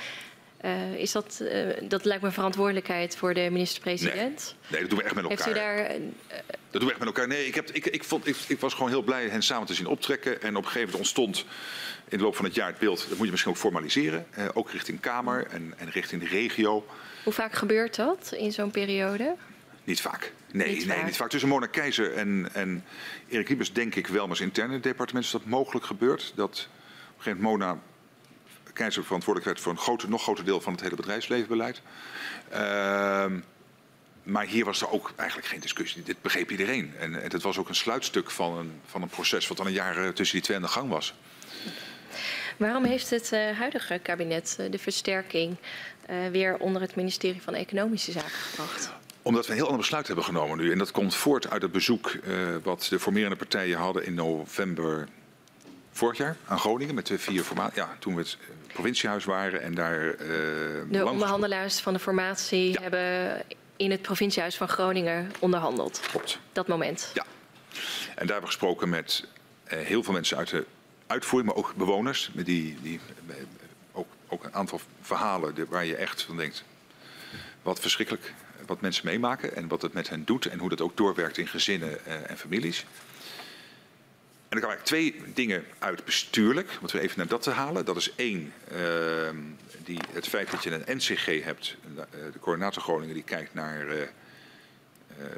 Uh, 0.66 0.94
is 0.94 1.12
dat, 1.12 1.40
uh, 1.42 1.74
dat 1.84 2.06
lijkt 2.06 2.24
me 2.24 2.32
verantwoordelijkheid 2.32 3.16
voor 3.16 3.34
de 3.34 3.50
minister-president. 3.52 4.56
Nee. 4.62 4.72
nee. 4.72 4.80
dat 4.82 4.90
doen 4.90 5.00
we 5.00 5.06
echt 5.06 5.16
met 5.16 5.24
elkaar. 5.24 5.46
Heeft 5.46 5.58
u 5.58 5.60
daar, 5.60 5.96
uh, 5.96 6.08
dat 6.70 6.82
doen 6.82 6.84
we 6.84 6.90
echt 6.90 7.00
met 7.00 7.08
elkaar. 7.08 7.28
Nee, 7.28 7.48
ik, 7.48 7.56
heb, 7.56 7.70
ik, 7.70 7.86
ik, 7.86 8.04
vond, 8.04 8.28
ik, 8.28 8.36
ik, 8.48 8.60
was 8.60 8.74
gewoon 8.74 8.90
heel 8.90 9.02
blij 9.02 9.28
hen 9.28 9.42
samen 9.42 9.68
te 9.68 9.74
zien 9.74 9.88
optrekken. 9.88 10.42
En 10.42 10.50
op 10.50 10.64
een 10.64 10.70
gegeven 10.70 10.80
moment 10.80 10.96
ontstond 10.96 11.46
in 12.08 12.18
de 12.18 12.24
loop 12.24 12.36
van 12.36 12.46
het 12.46 12.56
jaar 12.56 12.68
het 12.68 12.78
beeld... 12.78 13.06
dat 13.10 13.18
moet 13.18 13.26
je 13.26 13.32
misschien 13.32 13.52
ook 13.52 13.60
formaliseren. 13.60 14.28
ook 14.54 14.72
richting 14.72 15.00
Kamer 15.00 15.48
en, 15.48 15.74
en 15.78 15.90
richting 15.90 16.22
de 16.22 16.28
regio. 16.28 16.86
Hoe 17.24 17.34
vaak 17.34 17.54
gebeurt 17.54 17.96
dat 17.96 18.34
in 18.38 18.52
zo'n 18.52 18.72
periode? 18.72 19.36
Niet 19.84 20.02
vaak. 20.02 20.34
Nee, 20.52 20.68
niet, 20.68 20.86
nee 20.86 20.96
vaak. 20.96 21.06
niet 21.06 21.16
vaak. 21.16 21.30
Tussen 21.30 21.50
Mona 21.50 21.66
Keizer 21.66 22.14
en, 22.14 22.50
en 22.54 22.84
Erik 23.28 23.48
Liebers 23.48 23.74
denk 23.74 23.96
ik 23.96 24.08
wel, 24.08 24.22
maar 24.22 24.30
als 24.30 24.40
interne 24.40 24.80
departement 24.80 25.26
is 25.26 25.32
dat 25.32 25.46
mogelijk 25.46 25.86
gebeurd. 25.86 26.34
Dat 26.36 26.68
op 27.10 27.18
een 27.18 27.24
gegeven 27.24 27.42
moment 27.42 27.60
Mona 27.60 27.82
keizer 28.78 29.04
verantwoordelijkheid 29.04 29.66
voor 29.66 29.72
een 29.72 29.86
grote, 29.86 30.10
nog 30.10 30.22
groter 30.22 30.46
deel 30.46 30.62
van 30.62 30.74
het 30.74 30.82
hele 30.82 30.96
bedrijfslevenbeleid. 30.96 31.82
Uh, 32.54 33.26
maar 34.24 34.46
hier 34.46 34.66
was 34.66 34.82
er 34.82 34.92
ook 34.92 35.12
eigenlijk 35.16 35.48
geen 35.48 35.60
discussie. 35.60 36.04
Dit 36.04 36.22
begreep 36.22 36.52
iedereen. 36.52 36.94
En, 37.00 37.24
en 37.24 37.32
het 37.32 37.42
was 37.42 37.58
ook 37.58 37.70
een 37.70 37.76
sluitstuk 37.76 38.32
van 38.32 38.58
een, 38.58 38.72
van 38.86 39.02
een 39.02 39.08
proces 39.08 39.48
wat 39.48 39.60
al 39.60 39.66
een 39.66 39.72
jaar 39.72 39.98
eh, 39.98 40.10
tussen 40.10 40.36
die 40.36 40.46
twee 40.46 40.58
aan 40.58 40.64
de 40.64 40.70
gang 40.70 40.90
was. 40.90 41.14
Waarom 42.58 42.84
heeft 42.84 43.10
het 43.10 43.32
uh, 43.34 43.58
huidige 43.58 44.00
kabinet 44.04 44.58
uh, 44.60 44.72
de 44.72 44.80
versterking 44.80 45.56
weer 46.32 46.58
onder 46.58 46.82
het 46.82 46.96
ministerie 46.96 47.42
van 47.42 47.54
Economische 47.54 48.12
Zaken 48.12 48.30
gebracht? 48.30 48.92
Omdat 49.22 49.46
we 49.46 49.52
een 49.52 49.58
heel 49.58 49.66
ander 49.66 49.82
besluit 49.82 50.08
hebben 50.08 50.26
genomen 50.26 50.58
nu. 50.58 50.72
En 50.72 50.78
dat 50.78 50.92
komt 50.92 51.16
voort 51.16 51.50
uit 51.50 51.62
het 51.62 51.72
bezoek 51.72 52.18
wat 52.64 52.88
de 52.90 53.00
formerende 53.00 53.36
partijen 53.36 53.78
hadden 53.78 54.06
in 54.06 54.14
november 54.14 55.08
vorig 55.92 56.18
jaar 56.18 56.36
aan 56.46 56.60
Groningen 56.60 56.96
met 56.96 57.08
de 57.08 57.20
vier 57.20 57.44
formatie. 57.44 57.82
Ja, 57.82 57.96
toen 58.00 58.16
we 58.16 58.22
het 58.22 58.38
provinciehuis 58.78 59.26
waren 59.26 59.62
en 59.62 59.74
daar. 59.74 60.06
Uh, 60.06 60.18
de 60.90 61.06
onderhandelaars 61.06 61.80
van 61.80 61.94
de 61.94 62.00
formatie 62.00 62.72
ja. 62.72 62.82
hebben 62.82 63.44
in 63.76 63.92
het 63.92 64.02
provinciehuis 64.02 64.56
van 64.56 64.68
Groningen 64.68 65.32
onderhandeld. 65.40 66.00
Klopt. 66.10 66.40
Dat 66.52 66.68
moment. 66.68 67.12
Ja. 67.14 67.26
En 67.72 67.80
daar 68.16 68.18
hebben 68.18 68.40
we 68.40 68.46
gesproken 68.46 68.90
met 68.90 69.28
uh, 69.74 69.80
heel 69.80 70.04
veel 70.04 70.14
mensen 70.14 70.38
uit 70.38 70.50
de 70.50 70.66
uitvoering, 71.08 71.54
maar 71.54 71.64
ook 71.64 71.74
bewoners. 71.76 72.32
Die, 72.34 72.78
die, 72.82 73.00
uh, 73.28 73.36
ook, 73.92 74.08
ook 74.28 74.44
een 74.44 74.54
aantal 74.54 74.80
verhalen 75.02 75.66
waar 75.70 75.86
je 75.86 75.96
echt 75.96 76.22
van 76.22 76.38
denkt. 76.38 76.64
Wat 77.62 77.80
verschrikkelijk 77.80 78.34
wat 78.66 78.82
mensen 78.82 79.06
meemaken 79.06 79.56
en 79.56 79.68
wat 79.68 79.82
het 79.82 79.94
met 79.94 80.10
hen 80.10 80.26
doet 80.26 80.46
en 80.46 80.60
hoe 80.60 80.70
dat 80.70 80.82
ook 80.82 80.98
doorwerkt 80.98 81.38
in 81.38 81.48
gezinnen 81.48 82.06
en 82.28 82.38
families. 82.38 82.86
En 84.50 84.58
er 84.58 84.64
kwamen 84.64 84.84
twee 84.84 85.16
dingen 85.34 85.66
uit 85.80 86.06
bestuurlijk, 86.06 86.78
om 86.82 86.88
we 86.88 87.00
even 87.00 87.18
naar 87.18 87.28
dat 87.28 87.42
te 87.42 87.50
halen. 87.50 87.86
Dat 87.86 87.96
is 87.96 88.12
één, 88.16 88.54
uh, 88.72 88.80
die, 89.84 90.00
het 90.12 90.28
feit 90.28 90.52
dat 90.52 90.64
je 90.64 90.72
een 90.72 90.98
NCG 90.98 91.44
hebt, 91.44 91.76
de 92.34 92.40
coördinator 92.40 92.82
Groningen, 92.82 93.14
die 93.14 93.24
kijkt 93.24 93.54
naar 93.54 93.86
uh, 93.86 94.00
uh, 94.00 94.08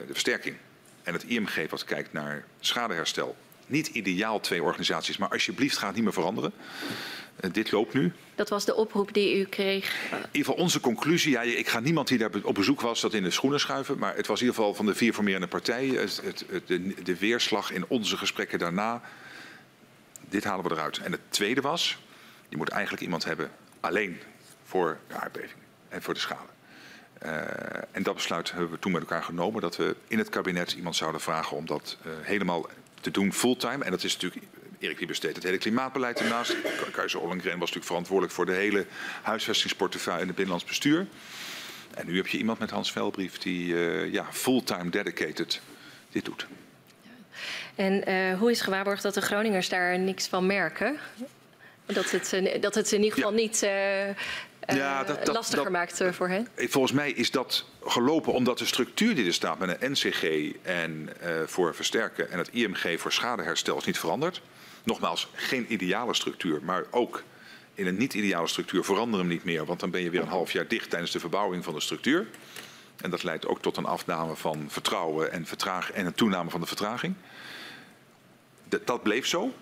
de 0.08 0.12
versterking. 0.12 0.56
En 1.04 1.14
het 1.14 1.24
IMG 1.24 1.70
wat 1.70 1.84
kijkt 1.84 2.14
naar 2.14 2.46
schadeherstel. 2.60 3.38
Niet 3.68 3.88
ideaal 3.88 4.40
twee 4.40 4.64
organisaties, 4.64 5.18
maar 5.18 5.30
alsjeblieft 5.30 5.78
gaat 5.78 5.88
het 5.88 5.96
niet 5.96 6.04
meer 6.04 6.14
veranderen. 6.14 6.54
Dit 7.52 7.72
loopt 7.72 7.94
nu. 7.94 8.14
Dat 8.36 8.50
was 8.50 8.66
de 8.66 8.76
oproep 8.76 9.14
die 9.14 9.40
u 9.40 9.44
kreeg. 9.44 10.12
In 10.12 10.18
ieder 10.18 10.30
geval 10.32 10.56
onze 10.56 10.80
conclusie. 10.80 11.32
Ja, 11.32 11.42
ik 11.42 11.68
ga 11.68 11.80
niemand 11.80 12.08
die 12.08 12.18
daar 12.18 12.30
op 12.44 12.56
bezoek 12.56 12.82
was 12.82 13.02
dat 13.02 13.14
in 13.14 13.24
de 13.24 13.32
schoenen 13.32 13.60
schuiven. 13.60 13.98
Maar 13.98 14.16
het 14.16 14.28
was 14.28 14.40
in 14.40 14.46
ieder 14.46 14.60
geval 14.60 14.76
van 14.76 14.86
de 14.86 14.96
vier 14.96 15.14
formerende 15.14 15.48
partijen. 15.48 16.00
Het, 16.00 16.22
het, 16.24 16.46
het, 16.50 16.68
de, 16.68 16.94
de, 17.04 17.18
weerslag 17.18 17.72
in 17.72 17.86
onze 17.88 18.18
gesprekken 18.18 18.60
daarna. 18.60 19.02
Dit 20.30 20.44
halen 20.44 20.66
we 20.66 20.72
eruit. 20.72 20.98
En 20.98 21.12
het 21.12 21.22
tweede 21.30 21.62
was. 21.62 21.98
Je 22.50 22.58
moet 22.58 22.70
eigenlijk 22.70 23.04
iemand 23.04 23.24
hebben 23.24 23.52
alleen 23.80 24.18
voor 24.64 24.98
de 25.08 25.14
aardbeving 25.14 25.60
en 25.90 26.02
voor 26.02 26.14
de 26.14 26.20
schade. 26.20 26.50
Uh, 27.26 27.32
en 27.92 28.04
dat 28.04 28.16
besluit 28.16 28.52
hebben 28.52 28.72
we 28.72 28.80
toen 28.80 28.92
met 28.92 29.02
elkaar 29.02 29.24
genomen. 29.24 29.62
Dat 29.62 29.76
we 29.76 29.96
in 30.08 30.18
het 30.18 30.30
kabinet 30.30 30.72
iemand 30.72 30.96
zouden 30.96 31.22
vragen 31.22 31.58
om 31.58 31.66
dat 31.66 31.98
uh, 32.06 32.12
helemaal 32.22 32.70
te 33.02 33.12
doen 33.12 33.34
fulltime. 33.34 33.84
En 33.84 33.92
dat 33.92 34.04
is 34.04 34.14
natuurlijk 34.14 34.46
Erik 34.80 35.00
Wiebes 35.00 35.20
deed 35.20 35.36
het 35.36 35.44
hele 35.44 35.58
klimaatbeleid 35.58 36.20
ernaast. 36.20 36.56
Keizer 36.92 37.20
Ollengren 37.20 37.52
was 37.52 37.60
natuurlijk 37.60 37.86
verantwoordelijk 37.86 38.34
voor 38.34 38.46
de 38.46 38.52
hele 38.52 38.86
huisvestingsportefeuille 39.22 40.22
en 40.22 40.28
het 40.28 40.36
binnenlands 40.36 40.68
bestuur. 40.68 41.08
En 41.94 42.06
nu 42.06 42.16
heb 42.16 42.28
je 42.28 42.38
iemand 42.38 42.60
met 42.60 42.70
Hans 42.70 42.92
Velbrief 42.92 43.38
die 43.38 43.68
uh, 43.68 44.14
ja, 44.14 44.26
fulltime 44.32 44.90
dedicated 44.90 45.62
dit 46.10 46.26
doet. 46.26 46.48
En 47.76 48.10
uh, 48.10 48.40
hoe 48.40 48.52
is 48.52 48.62
gewaarborgd 48.62 49.04
dat 49.04 49.14
de 49.14 49.22
Groningers 49.22 49.70
daar 49.70 50.00
niks 50.00 50.28
van 50.28 50.46
merken? 50.46 50.98
Dat 51.86 52.12
het, 52.12 52.62
dat 52.62 52.76
het 52.76 52.92
in 52.92 53.04
ieder 53.04 53.14
geval 53.14 53.32
ja. 53.32 53.38
niet 53.38 53.64
uh, 53.64 54.08
ja, 54.76 55.04
dat, 55.04 55.26
dat, 55.26 55.36
lastiger 55.36 55.64
dat, 55.64 55.72
maakt 55.72 56.02
voor 56.12 56.28
hen? 56.28 56.48
Volgens 56.56 56.94
mij 56.94 57.12
is 57.12 57.32
dat 57.32 57.66
gelopen 57.84 58.34
omdat 58.34 58.58
de 58.58 58.66
structuur 58.66 59.16
die 59.16 59.26
er 59.26 59.34
staat 59.34 59.60
met 59.60 59.82
een 59.82 59.92
NCG 59.92 60.54
en, 60.62 61.10
voor 61.46 61.76
versterken 61.76 62.32
en 62.32 62.38
het 62.38 62.50
IMG 62.52 63.00
voor 63.00 63.12
schadeherstel 63.12 63.78
is 63.78 63.86
niet 63.86 64.00
veranderd. 64.00 64.42
Nogmaals, 64.90 65.28
geen 65.34 65.74
ideale 65.74 66.14
structuur, 66.14 66.64
maar 66.64 66.86
ook 66.92 67.24
in 67.74 67.88
een 67.88 67.98
niet-ideale 67.98 68.48
structuur 68.48 68.84
verander 68.84 69.20
hem 69.20 69.30
niet 69.30 69.44
meer. 69.44 69.66
Want 69.66 69.80
dan 69.80 69.90
ben 69.92 70.02
je 70.02 70.10
weer 70.10 70.22
een 70.22 70.28
half 70.28 70.52
jaar 70.52 70.68
dicht 70.68 70.90
tijdens 70.90 71.12
de 71.12 71.20
verbouwing 71.20 71.64
van 71.64 71.74
de 71.74 71.80
structuur. 71.80 72.28
En 72.98 73.10
dat 73.10 73.24
leidt 73.24 73.48
ook 73.48 73.62
tot 73.62 73.78
een 73.78 73.86
afname 73.86 74.36
van 74.36 74.66
vertrouwen 74.68 75.32
en, 75.32 75.46
vertraging, 75.46 75.98
en 75.98 76.06
een 76.06 76.14
toename 76.14 76.50
van 76.50 76.62
de 76.62 76.68
vertraging. 76.68 77.16
Dat, 78.86 79.04
bleef 79.04 79.28
zo. 79.28 79.54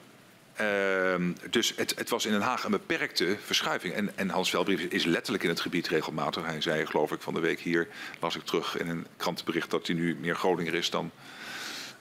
Uh, 0.61 1.15
dus 1.49 1.73
het, 1.75 1.93
het, 1.95 2.09
was 2.09 2.25
in 2.25 2.31
Den 2.31 2.41
Haag 2.41 2.64
een 2.64 2.72
beperkte 2.72 3.38
verschuiving. 3.45 3.93
En, 3.93 4.17
en 4.17 4.30
Hans 4.30 4.49
Velbrief 4.49 4.81
is 4.81 5.03
letterlijk 5.03 5.43
in 5.43 5.49
het 5.49 5.59
gebied 5.59 5.88
regelmatig. 5.88 6.45
Hij 6.45 6.61
zei, 6.61 6.85
geloof 6.85 7.11
ik, 7.11 7.22
van 7.22 7.33
de 7.33 7.39
week 7.39 7.59
hier, 7.59 7.88
las 8.19 8.35
ik 8.35 8.43
terug 8.43 8.77
in 8.77 8.89
een 8.89 9.07
krantenbericht 9.17 9.72
dat 9.72 9.88
hij 9.88 9.95
nu 9.95 10.17
meer 10.19 10.35
Groninger 10.35 10.73
is 10.73 10.89
dan 10.89 11.11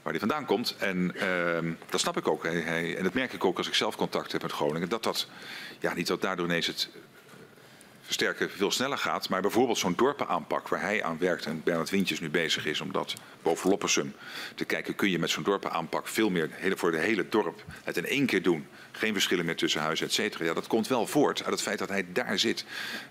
waar 0.06 0.14
hij 0.14 0.28
vandaan 0.28 0.46
komt. 0.46 0.76
En 0.78 1.12
uh, 1.14 1.72
dat 1.90 2.00
snap 2.00 2.16
ik 2.16 2.28
ook. 2.28 2.44
En 2.44 3.02
dat 3.02 3.14
merk 3.14 3.32
ik 3.32 3.44
ook 3.44 3.58
als 3.58 3.66
ik 3.66 3.74
zelf 3.74 3.96
contact 3.96 4.32
heb 4.32 4.42
met 4.42 4.52
Groningen. 4.52 4.88
Dat 4.88 5.02
dat, 5.02 5.28
ja, 5.78 5.94
niet 5.94 6.06
dat 6.06 6.20
daardoor 6.20 6.46
ineens 6.46 6.66
het 6.66 6.88
versterken 8.00 8.50
veel 8.50 8.70
sneller 8.70 8.98
gaat. 8.98 9.28
Maar 9.28 9.40
bijvoorbeeld 9.40 9.78
zo'n 9.78 9.94
dorpenaanpak 9.96 10.68
waar 10.68 10.80
hij 10.80 11.02
aan 11.02 11.18
werkt 11.18 11.46
en 11.46 11.62
Bernard 11.64 11.90
Wintjes 11.90 12.20
nu 12.20 12.30
bezig 12.30 12.66
is 12.66 12.80
om 12.80 12.92
dat 12.92 13.14
boven 13.42 13.70
Loppersum 13.70 14.14
te 14.54 14.64
kijken. 14.64 14.94
Kun 14.94 15.10
je 15.10 15.18
met 15.18 15.30
zo'n 15.30 15.42
dorpenaanpak 15.42 16.08
veel 16.08 16.30
meer 16.30 16.50
voor 16.74 16.90
de 16.90 16.98
hele 16.98 17.28
dorp 17.28 17.64
het 17.84 17.96
in 17.96 18.06
één 18.06 18.26
keer 18.26 18.42
doen. 18.42 18.66
Geen 18.92 19.12
verschillen 19.12 19.44
meer 19.44 19.56
tussen 19.56 19.80
huizen, 19.80 20.06
et 20.06 20.12
cetera. 20.12 20.44
Ja, 20.44 20.54
dat 20.54 20.66
komt 20.66 20.88
wel 20.88 21.06
voort 21.06 21.42
uit 21.42 21.52
het 21.52 21.62
feit 21.62 21.78
dat 21.78 21.88
hij 21.88 22.06
daar 22.12 22.38
zit. 22.38 22.64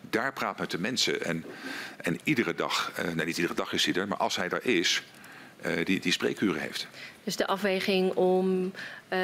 Daar 0.10 0.34
praat 0.34 0.60
met 0.60 0.72
de 0.72 0.80
mensen. 0.80 1.24
En, 1.24 1.46
en 1.98 2.20
iedere 2.24 2.56
dag, 2.56 2.92
uh, 3.00 3.14
nee 3.14 3.26
niet 3.26 3.38
iedere 3.38 3.56
dag 3.56 3.74
is 3.74 3.86
hij 3.86 3.94
er, 3.94 4.08
maar 4.08 4.18
als 4.18 4.36
hij 4.36 4.50
daar 4.50 4.64
is 4.64 5.04
die, 5.84 6.00
die 6.00 6.12
spreekuren 6.12 6.62
heeft. 6.62 6.88
Dus 7.24 7.36
de 7.36 7.48
afweging 7.48 8.14
om 8.14 8.72
uh, 9.10 9.20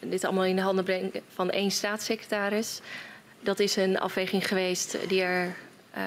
dit 0.00 0.24
allemaal 0.24 0.44
in 0.44 0.56
de 0.56 0.62
handen 0.62 0.84
brengen 0.84 1.12
van 1.34 1.50
één 1.50 1.70
staatssecretaris, 1.70 2.80
dat 3.40 3.58
is 3.58 3.76
een 3.76 3.98
afweging 3.98 4.48
geweest 4.48 4.98
die 5.08 5.22
er 5.22 5.54
uh, 5.96 6.02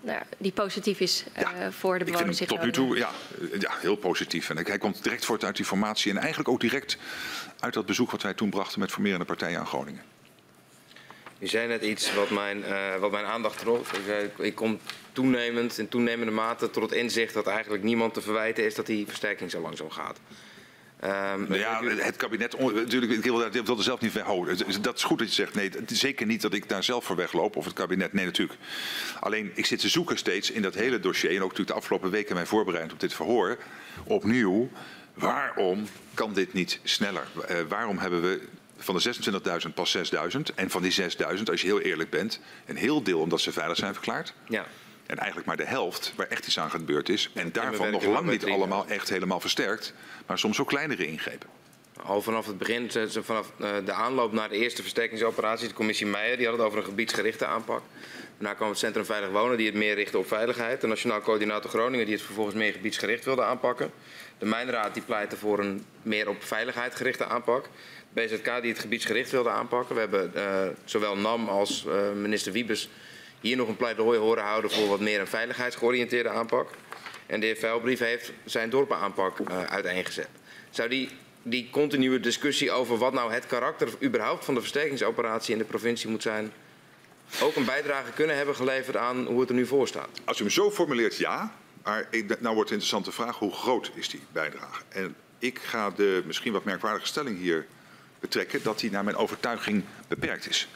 nou, 0.00 0.22
die 0.38 0.52
positief 0.52 1.00
is 1.00 1.24
uh, 1.36 1.42
ja, 1.42 1.72
voor 1.72 1.98
de 1.98 2.04
bewoners. 2.04 2.40
Ik 2.40 2.48
vind 2.48 2.60
hem 2.60 2.72
tot 2.72 2.82
nu 2.82 2.86
toe 2.86 2.96
ja, 2.96 3.10
ja, 3.58 3.72
heel 3.80 3.96
positief. 3.96 4.50
En 4.50 4.66
hij 4.66 4.78
komt 4.78 5.02
direct 5.02 5.24
voort 5.24 5.44
uit 5.44 5.56
die 5.56 5.64
formatie 5.64 6.10
en 6.10 6.18
eigenlijk 6.18 6.48
ook 6.48 6.60
direct 6.60 6.98
uit 7.60 7.74
dat 7.74 7.86
bezoek 7.86 8.10
wat 8.10 8.22
wij 8.22 8.34
toen 8.34 8.50
brachten 8.50 8.80
met 8.80 8.90
formerende 8.90 9.24
partijen 9.24 9.58
aan 9.58 9.66
Groningen. 9.66 10.02
U 11.38 11.46
zei 11.46 11.68
net 11.68 11.82
iets 11.82 12.14
wat 12.14 12.30
mijn, 12.30 12.58
uh, 12.58 12.96
wat 12.96 13.10
mijn 13.10 13.24
aandacht 13.24 13.58
trok. 13.58 13.86
Ik, 13.86 14.38
ik 14.38 14.54
kom 14.54 14.78
toenemend 15.12 15.78
in 15.78 15.88
toenemende 15.88 16.32
mate 16.32 16.70
tot 16.70 16.82
het 16.82 16.92
inzicht 16.92 17.34
dat 17.34 17.46
eigenlijk 17.46 17.82
niemand 17.82 18.14
te 18.14 18.20
verwijten 18.20 18.64
is 18.64 18.74
dat 18.74 18.86
die 18.86 19.06
versterking 19.06 19.50
zo 19.50 19.60
langzaam 19.60 19.90
gaat. 19.90 20.20
Um, 21.04 21.10
nou 21.48 21.58
ja, 21.58 21.82
het 21.82 22.16
kabinet, 22.16 22.58
natuurlijk, 22.58 23.12
ik 23.12 23.22
wil, 23.22 23.40
ik 23.40 23.66
wil 23.66 23.76
er 23.76 23.82
zelf 23.82 24.00
niet 24.00 24.12
weghouden. 24.12 24.82
Dat 24.82 24.96
is 24.96 25.02
goed 25.02 25.18
dat 25.18 25.28
je 25.28 25.34
zegt, 25.34 25.54
nee, 25.54 25.70
het 25.70 25.90
is 25.90 26.00
zeker 26.00 26.26
niet 26.26 26.42
dat 26.42 26.54
ik 26.54 26.68
daar 26.68 26.84
zelf 26.84 27.04
voor 27.04 27.16
wegloop, 27.16 27.56
of 27.56 27.64
het 27.64 27.74
kabinet, 27.74 28.12
nee 28.12 28.24
natuurlijk. 28.24 28.58
Alleen, 29.20 29.50
ik 29.54 29.66
zit 29.66 29.80
te 29.80 29.88
zoeken 29.88 30.18
steeds 30.18 30.50
in 30.50 30.62
dat 30.62 30.74
hele 30.74 31.00
dossier, 31.00 31.30
en 31.30 31.36
ook 31.36 31.42
natuurlijk 31.42 31.68
de 31.68 31.74
afgelopen 31.74 32.10
weken 32.10 32.34
mij 32.34 32.46
voorbereid 32.46 32.92
op 32.92 33.00
dit 33.00 33.14
verhoor, 33.14 33.58
opnieuw, 34.04 34.70
waarom 35.14 35.88
kan 36.14 36.32
dit 36.32 36.52
niet 36.52 36.80
sneller? 36.82 37.26
Uh, 37.50 37.56
waarom 37.68 37.98
hebben 37.98 38.22
we 38.22 38.40
van 38.78 38.96
de 38.96 39.14
26.000 39.68 39.74
pas 39.74 39.96
6.000 39.96 40.40
en 40.54 40.70
van 40.70 40.82
die 40.82 40.94
6.000, 41.02 41.42
als 41.50 41.60
je 41.60 41.66
heel 41.66 41.80
eerlijk 41.80 42.10
bent, 42.10 42.40
een 42.66 42.76
heel 42.76 43.02
deel 43.02 43.20
omdat 43.20 43.40
ze 43.40 43.52
veilig 43.52 43.76
zijn 43.76 43.92
verklaard? 43.92 44.34
Ja. 44.48 44.66
En 45.06 45.16
eigenlijk 45.16 45.46
maar 45.46 45.56
de 45.56 45.64
helft 45.64 46.12
waar 46.16 46.26
echt 46.26 46.46
iets 46.46 46.58
aan 46.58 46.70
gebeurd 46.70 47.08
is. 47.08 47.30
En 47.34 47.52
daarvan 47.52 47.90
nog 47.90 48.04
lang 48.04 48.30
niet 48.30 48.44
allemaal 48.44 48.86
echt 48.86 49.08
helemaal 49.08 49.40
versterkt. 49.40 49.94
Maar 50.26 50.38
soms 50.38 50.60
ook 50.60 50.68
kleinere 50.68 51.06
ingrepen. 51.06 51.48
Al 52.02 52.22
vanaf 52.22 52.46
het 52.46 52.58
begin, 52.58 52.90
vanaf 53.22 53.52
eh, 53.58 53.70
de 53.84 53.92
aanloop 53.92 54.32
naar 54.32 54.48
de 54.48 54.56
eerste 54.56 54.82
versterkingsoperatie, 54.82 55.68
de 55.68 55.74
commissie 55.74 56.06
Meijer, 56.06 56.36
die 56.36 56.46
had 56.46 56.56
het 56.56 56.66
over 56.66 56.78
een 56.78 56.84
gebiedsgerichte 56.84 57.46
aanpak. 57.46 57.82
Daarna 58.38 58.54
kwam 58.54 58.68
het 58.68 58.78
Centrum 58.78 59.04
Veilig 59.04 59.30
Wonen, 59.30 59.56
die 59.56 59.66
het 59.66 59.74
meer 59.74 59.94
richtte 59.94 60.18
op 60.18 60.28
veiligheid. 60.28 60.80
De 60.80 60.86
Nationaal 60.86 61.20
Coördinator 61.20 61.70
Groningen, 61.70 62.04
die 62.06 62.14
het 62.14 62.24
vervolgens 62.24 62.56
meer 62.56 62.72
gebiedsgericht 62.72 63.24
wilde 63.24 63.42
aanpakken. 63.42 63.90
De 64.38 64.46
Mijnraad, 64.46 64.94
die 64.94 65.02
pleitte 65.02 65.36
voor 65.36 65.58
een 65.58 65.84
meer 66.02 66.28
op 66.28 66.42
veiligheid 66.42 66.94
gerichte 66.94 67.26
aanpak. 67.26 67.68
BZK, 68.12 68.60
die 68.60 68.70
het 68.70 68.78
gebiedsgericht 68.80 69.30
wilde 69.30 69.50
aanpakken. 69.50 69.94
We 69.94 70.00
hebben 70.00 70.32
uh, 70.36 70.62
zowel 70.84 71.16
NAM 71.16 71.48
als 71.48 71.84
uh, 71.88 72.12
minister 72.12 72.52
Wiebes 72.52 72.88
hier 73.40 73.56
nog 73.56 73.68
een 73.68 73.76
pleidooi 73.76 74.18
horen 74.18 74.44
houden 74.44 74.70
voor 74.70 74.88
wat 74.88 75.00
meer 75.00 75.20
een 75.20 75.26
veiligheidsgeoriënteerde 75.26 76.28
aanpak. 76.28 76.70
En 77.26 77.40
de 77.40 77.46
heer 77.46 77.56
Vuilbrief 77.56 77.98
heeft 77.98 78.32
zijn 78.44 78.70
dorpenaanpak 78.70 79.38
uh, 79.38 79.62
uiteengezet. 79.62 80.28
Zou 80.70 80.88
die, 80.88 81.10
die 81.42 81.68
continue 81.70 82.20
discussie 82.20 82.70
over 82.70 82.98
wat 82.98 83.12
nou 83.12 83.32
het 83.32 83.46
karakter 83.46 83.88
überhaupt 84.02 84.44
van 84.44 84.54
de 84.54 84.60
versterkingsoperatie 84.60 85.52
in 85.52 85.58
de 85.58 85.64
provincie 85.64 86.10
moet 86.10 86.22
zijn, 86.22 86.52
ook 87.42 87.56
een 87.56 87.64
bijdrage 87.64 88.12
kunnen 88.12 88.36
hebben 88.36 88.54
geleverd 88.54 88.96
aan 88.96 89.26
hoe 89.26 89.40
het 89.40 89.48
er 89.48 89.54
nu 89.54 89.66
voor 89.66 89.88
staat? 89.88 90.08
Als 90.24 90.38
u 90.38 90.42
hem 90.42 90.52
zo 90.52 90.70
formuleert, 90.70 91.16
ja. 91.16 91.52
Maar 91.82 92.08
nou 92.38 92.54
wordt 92.54 92.68
de 92.68 92.74
interessante 92.74 93.12
vraag, 93.12 93.38
hoe 93.38 93.52
groot 93.52 93.90
is 93.94 94.08
die 94.08 94.22
bijdrage? 94.32 94.82
En 94.88 95.14
ik 95.38 95.58
ga 95.58 95.90
de 95.90 96.22
misschien 96.26 96.52
wat 96.52 96.64
merkwaardige 96.64 97.06
stelling 97.06 97.38
hier 97.38 97.66
betrekken 98.20 98.62
dat 98.62 98.80
die 98.80 98.90
naar 98.90 99.04
mijn 99.04 99.16
overtuiging 99.16 99.84
beperkt 100.08 100.48
is. 100.48 100.68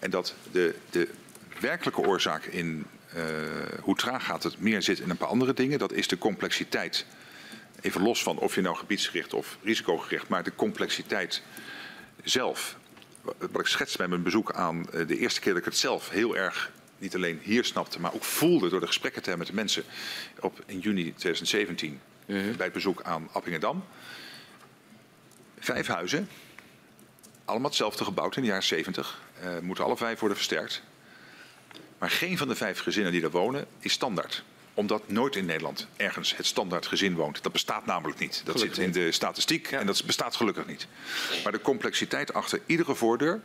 En 0.00 0.10
dat 0.10 0.34
de, 0.52 0.74
de 0.90 1.08
werkelijke 1.60 2.00
oorzaak 2.00 2.44
in 2.44 2.86
uh, 3.16 3.24
hoe 3.80 3.96
traag 3.96 4.24
gaat 4.24 4.42
het 4.42 4.60
meer 4.60 4.82
zit 4.82 4.98
in 4.98 5.10
een 5.10 5.16
paar 5.16 5.28
andere 5.28 5.54
dingen. 5.54 5.78
Dat 5.78 5.92
is 5.92 6.08
de 6.08 6.18
complexiteit. 6.18 7.06
Even 7.80 8.02
los 8.02 8.22
van 8.22 8.38
of 8.38 8.54
je 8.54 8.60
nou 8.60 8.76
gebiedsgericht 8.76 9.34
of 9.34 9.58
risicogericht, 9.62 10.28
maar 10.28 10.42
de 10.42 10.54
complexiteit 10.54 11.42
zelf. 12.22 12.76
Wat 13.22 13.60
ik 13.60 13.66
schets 13.66 13.96
bij 13.96 14.08
mijn 14.08 14.22
bezoek 14.22 14.52
aan 14.52 14.86
uh, 14.94 15.06
de 15.06 15.18
eerste 15.18 15.40
keer 15.40 15.52
dat 15.52 15.60
ik 15.60 15.68
het 15.68 15.76
zelf 15.76 16.10
heel 16.10 16.36
erg 16.36 16.72
niet 16.98 17.14
alleen 17.14 17.38
hier 17.42 17.64
snapte, 17.64 18.00
maar 18.00 18.14
ook 18.14 18.24
voelde 18.24 18.68
door 18.68 18.80
de 18.80 18.86
gesprekken 18.86 19.22
te 19.22 19.28
hebben 19.28 19.46
met 19.46 19.56
de 19.56 19.62
mensen 19.62 19.84
op, 20.40 20.62
in 20.66 20.78
juni 20.78 21.02
2017 21.02 22.00
uh 22.26 22.42
-huh. 22.42 22.56
bij 22.56 22.64
het 22.64 22.74
bezoek 22.74 23.02
aan 23.02 23.28
Appingedam. 23.32 23.84
Vijf 25.58 25.86
huizen, 25.86 26.28
allemaal 27.52 27.70
hetzelfde 27.70 28.04
gebouwd 28.04 28.36
in 28.36 28.42
de 28.42 28.48
jaren 28.48 28.62
70, 28.62 29.20
uh, 29.44 29.58
moeten 29.58 29.84
alle 29.84 29.96
vijf 29.96 30.18
worden 30.18 30.36
versterkt. 30.36 30.82
Maar 31.98 32.10
geen 32.10 32.38
van 32.38 32.48
de 32.48 32.54
vijf 32.54 32.80
gezinnen 32.80 33.12
die 33.12 33.20
daar 33.20 33.30
wonen 33.30 33.66
is 33.78 33.92
standaard 33.92 34.44
omdat 34.74 35.08
nooit 35.08 35.36
in 35.36 35.44
Nederland 35.44 35.86
ergens 35.96 36.36
het 36.36 36.46
standaard 36.46 36.86
gezin 36.86 37.14
woont. 37.14 37.42
Dat 37.42 37.52
bestaat 37.52 37.86
namelijk 37.86 38.18
niet. 38.18 38.42
Dat 38.44 38.54
gelukkig 38.54 38.76
zit 38.76 38.86
in 38.86 38.92
de 38.92 39.12
statistiek 39.12 39.70
ja. 39.70 39.78
en 39.78 39.86
dat 39.86 40.04
bestaat 40.04 40.36
gelukkig 40.36 40.66
niet. 40.66 40.86
Maar 41.42 41.52
de 41.52 41.60
complexiteit 41.60 42.34
achter 42.34 42.60
iedere 42.66 42.94
voordeur 42.94 43.40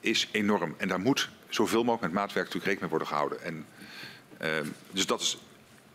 is 0.00 0.28
enorm. 0.30 0.74
En 0.78 0.88
daar 0.88 1.00
moet 1.00 1.28
zoveel 1.48 1.84
mogelijk 1.84 2.12
met 2.12 2.12
maatwerk 2.12 2.46
natuurlijk 2.46 2.72
rekening 2.72 2.80
mee 2.80 2.90
worden 2.90 3.08
gehouden. 3.08 3.42
En, 3.42 3.66
uh, 4.42 4.70
dus 4.90 5.06
dat 5.06 5.20
is 5.20 5.38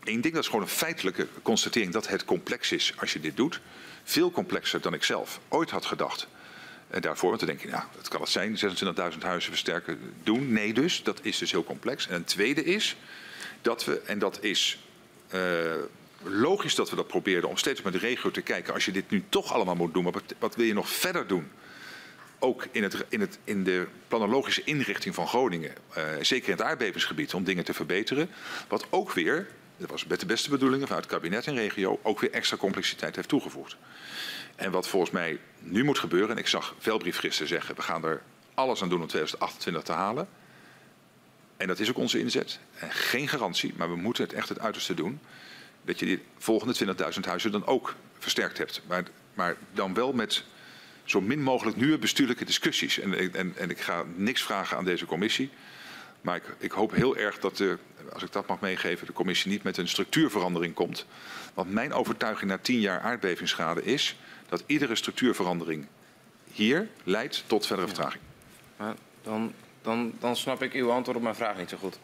één 0.04 0.20
ding. 0.20 0.34
Dat 0.34 0.42
is 0.42 0.48
gewoon 0.50 0.64
een 0.64 0.70
feitelijke 0.70 1.28
constatering 1.42 1.92
dat 1.92 2.08
het 2.08 2.24
complex 2.24 2.72
is 2.72 2.92
als 2.96 3.12
je 3.12 3.20
dit 3.20 3.36
doet. 3.36 3.60
Veel 4.04 4.30
complexer 4.30 4.80
dan 4.80 4.94
ik 4.94 5.04
zelf 5.04 5.40
ooit 5.48 5.70
had 5.70 5.86
gedacht. 5.86 6.28
En 6.90 7.00
daarvoor, 7.00 7.28
want 7.28 7.40
dan 7.40 7.48
denk 7.48 7.60
je, 7.60 7.68
nou, 7.68 7.84
dat 7.96 8.08
kan 8.08 8.20
het 8.20 8.30
zijn, 8.30 8.58
26.000 9.12 9.18
huizen 9.18 9.50
versterken, 9.50 9.98
doen. 10.22 10.52
Nee 10.52 10.72
dus, 10.72 11.02
dat 11.02 11.18
is 11.22 11.38
dus 11.38 11.50
heel 11.50 11.64
complex. 11.64 12.08
En 12.08 12.14
een 12.14 12.24
tweede 12.24 12.64
is 12.64 12.96
dat 13.62 13.84
we, 13.84 14.00
en 14.00 14.18
dat 14.18 14.38
is 14.42 14.78
uh, 15.34 15.40
logisch 16.22 16.74
dat 16.74 16.90
we 16.90 16.96
dat 16.96 17.06
probeerden, 17.06 17.50
om 17.50 17.56
steeds 17.56 17.82
met 17.82 17.92
de 17.92 17.98
regio 17.98 18.30
te 18.30 18.40
kijken, 18.40 18.74
als 18.74 18.84
je 18.84 18.92
dit 18.92 19.10
nu 19.10 19.24
toch 19.28 19.52
allemaal 19.52 19.74
moet 19.74 19.94
doen, 19.94 20.04
wat, 20.04 20.22
wat 20.38 20.56
wil 20.56 20.66
je 20.66 20.74
nog 20.74 20.88
verder 20.88 21.26
doen? 21.26 21.50
Ook 22.38 22.66
in, 22.70 22.82
het, 22.82 23.04
in, 23.08 23.20
het, 23.20 23.38
in 23.44 23.64
de 23.64 23.86
planologische 24.08 24.64
inrichting 24.64 25.14
van 25.14 25.28
Groningen, 25.28 25.72
uh, 25.98 26.04
zeker 26.20 26.48
in 26.48 26.56
het 26.56 26.66
aardbevingsgebied, 26.66 27.34
om 27.34 27.44
dingen 27.44 27.64
te 27.64 27.74
verbeteren. 27.74 28.30
Wat 28.68 28.86
ook 28.90 29.12
weer, 29.12 29.48
dat 29.76 29.90
was 29.90 30.06
met 30.06 30.20
de 30.20 30.26
beste 30.26 30.50
bedoelingen 30.50 30.86
vanuit 30.86 31.04
het 31.04 31.14
kabinet 31.14 31.46
en 31.46 31.54
regio, 31.54 32.00
ook 32.02 32.20
weer 32.20 32.30
extra 32.30 32.56
complexiteit 32.56 33.16
heeft 33.16 33.28
toegevoegd. 33.28 33.76
En 34.56 34.70
wat 34.70 34.88
volgens 34.88 35.12
mij 35.12 35.38
nu 35.58 35.84
moet 35.84 35.98
gebeuren, 35.98 36.30
en 36.30 36.36
ik 36.36 36.46
zag 36.46 36.74
Velbrief 36.78 37.18
gisteren 37.18 37.48
zeggen, 37.48 37.74
we 37.74 37.82
gaan 37.82 38.04
er 38.04 38.22
alles 38.54 38.82
aan 38.82 38.88
doen 38.88 39.00
om 39.00 39.06
2028 39.06 39.82
te 39.82 39.92
halen. 39.92 40.28
En 41.56 41.66
dat 41.66 41.78
is 41.78 41.90
ook 41.90 41.98
onze 41.98 42.18
inzet. 42.18 42.58
En 42.74 42.92
geen 42.92 43.28
garantie, 43.28 43.74
maar 43.76 43.88
we 43.88 43.96
moeten 43.96 44.24
het 44.24 44.32
echt 44.32 44.48
het 44.48 44.60
uiterste 44.60 44.94
doen. 44.94 45.20
Dat 45.82 45.98
je 45.98 46.06
die 46.06 46.22
volgende 46.38 46.94
20.000 47.14 47.20
huizen 47.20 47.52
dan 47.52 47.66
ook 47.66 47.94
versterkt 48.18 48.58
hebt. 48.58 48.82
Maar, 48.86 49.04
maar 49.34 49.56
dan 49.72 49.94
wel 49.94 50.12
met 50.12 50.44
zo 51.04 51.20
min 51.20 51.42
mogelijk 51.42 51.76
nieuwe 51.76 51.98
bestuurlijke 51.98 52.44
discussies. 52.44 52.98
En, 52.98 53.34
en, 53.34 53.52
en 53.56 53.70
ik 53.70 53.80
ga 53.80 54.04
niks 54.14 54.42
vragen 54.42 54.76
aan 54.76 54.84
deze 54.84 55.06
commissie. 55.06 55.50
Maar 56.20 56.36
ik, 56.36 56.44
ik, 56.58 56.70
hoop 56.70 56.94
heel 56.94 57.16
erg 57.16 57.38
dat, 57.38 57.56
de, 57.56 57.78
als 58.12 58.22
ik 58.22 58.32
dat 58.32 58.46
mag 58.46 58.60
meegeven, 58.60 59.06
de 59.06 59.12
commissie 59.12 59.50
niet 59.50 59.62
met 59.62 59.76
een 59.76 59.88
structuurverandering 59.88 60.74
komt. 60.74 61.06
Want 61.54 61.72
mijn 61.72 61.92
overtuiging 61.92 62.50
na 62.50 62.58
tien 62.58 62.80
jaar 62.80 63.00
aardbevingsschade 63.00 63.84
is 63.84 64.16
dat 64.48 64.62
iedere 64.66 64.94
structuurverandering 64.94 65.86
hier 66.52 66.88
leidt 67.04 67.44
tot 67.46 67.66
verdere 67.66 67.88
vertraging. 67.88 68.22
Ja, 68.78 68.94
dan, 69.22 69.52
dan, 69.82 70.12
dan 70.20 70.36
snap 70.36 70.62
ik 70.62 70.72
uw 70.72 70.90
antwoord 70.90 71.16
op 71.16 71.22
mijn 71.22 71.34
vraag 71.34 71.58
niet 71.58 71.70
zo 71.70 71.76
goed. 71.76 71.98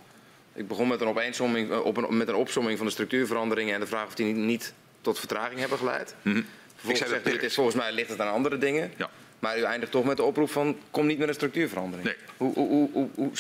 Ik 0.52 0.68
begon 0.68 0.88
met 0.88 1.00
een, 1.00 1.70
eh, 1.70 1.84
op 1.84 1.96
een, 1.96 2.16
met 2.16 2.28
een 2.28 2.34
opsomming 2.34 2.76
van 2.76 2.86
de 2.86 2.92
structuurveranderingen 2.92 3.74
en 3.74 3.80
de 3.80 3.86
vraag 3.86 4.06
of 4.06 4.14
die 4.14 4.26
niet, 4.26 4.36
niet 4.36 4.74
tot 5.00 5.18
vertraging 5.18 5.60
hebben 5.60 5.78
geleid. 5.78 6.14
Mm 6.22 6.32
-hmm. 6.32 6.46
Vervolgens 6.74 7.08
zegt 7.10 7.28
u, 7.28 7.32
het 7.32 7.42
is, 7.42 7.54
volgens 7.54 7.76
mij 7.76 7.92
ligt 7.92 8.10
het 8.10 8.20
aan 8.20 8.32
andere 8.32 8.58
dingen. 8.58 8.92
Ja. 8.96 9.10
Maar 9.38 9.58
u 9.58 9.62
eindigt 9.62 9.92
toch 9.92 10.04
met 10.04 10.16
de 10.16 10.22
oproep 10.22 10.50
van 10.50 10.78
kom 10.90 11.06
niet 11.06 11.18
met 11.18 11.28
een 11.28 11.34
structuurverandering. 11.34 12.06
Nee. 12.06 12.16
Hoe, 12.36 12.54
hoe, 12.54 13.08
hoe, 13.14 13.30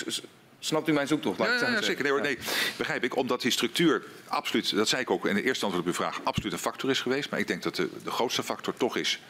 Snapt 0.64 0.88
u 0.88 0.92
mijn 0.92 1.06
zoektocht? 1.06 1.38
Ja, 1.38 1.70
ja, 1.70 1.82
zeker. 1.82 2.02
Nee, 2.02 2.12
hoor, 2.12 2.20
nee, 2.20 2.38
begrijp 2.76 3.04
ik. 3.04 3.16
Omdat 3.16 3.40
die 3.40 3.50
structuur 3.50 4.04
absoluut, 4.26 4.76
dat 4.76 4.88
zei 4.88 5.02
ik 5.02 5.10
ook 5.10 5.26
in 5.26 5.34
de 5.34 5.42
eerste 5.42 5.64
antwoord 5.64 5.86
op 5.86 5.90
uw 5.92 5.96
vraag, 6.04 6.20
absoluut 6.24 6.52
een 6.52 6.58
factor 6.58 6.90
is 6.90 7.00
geweest. 7.00 7.30
Maar 7.30 7.38
ik 7.38 7.46
denk 7.46 7.62
dat 7.62 7.76
de, 7.76 7.88
de 8.04 8.10
grootste 8.10 8.42
factor 8.42 8.74
toch 8.74 8.96
is 8.96 9.20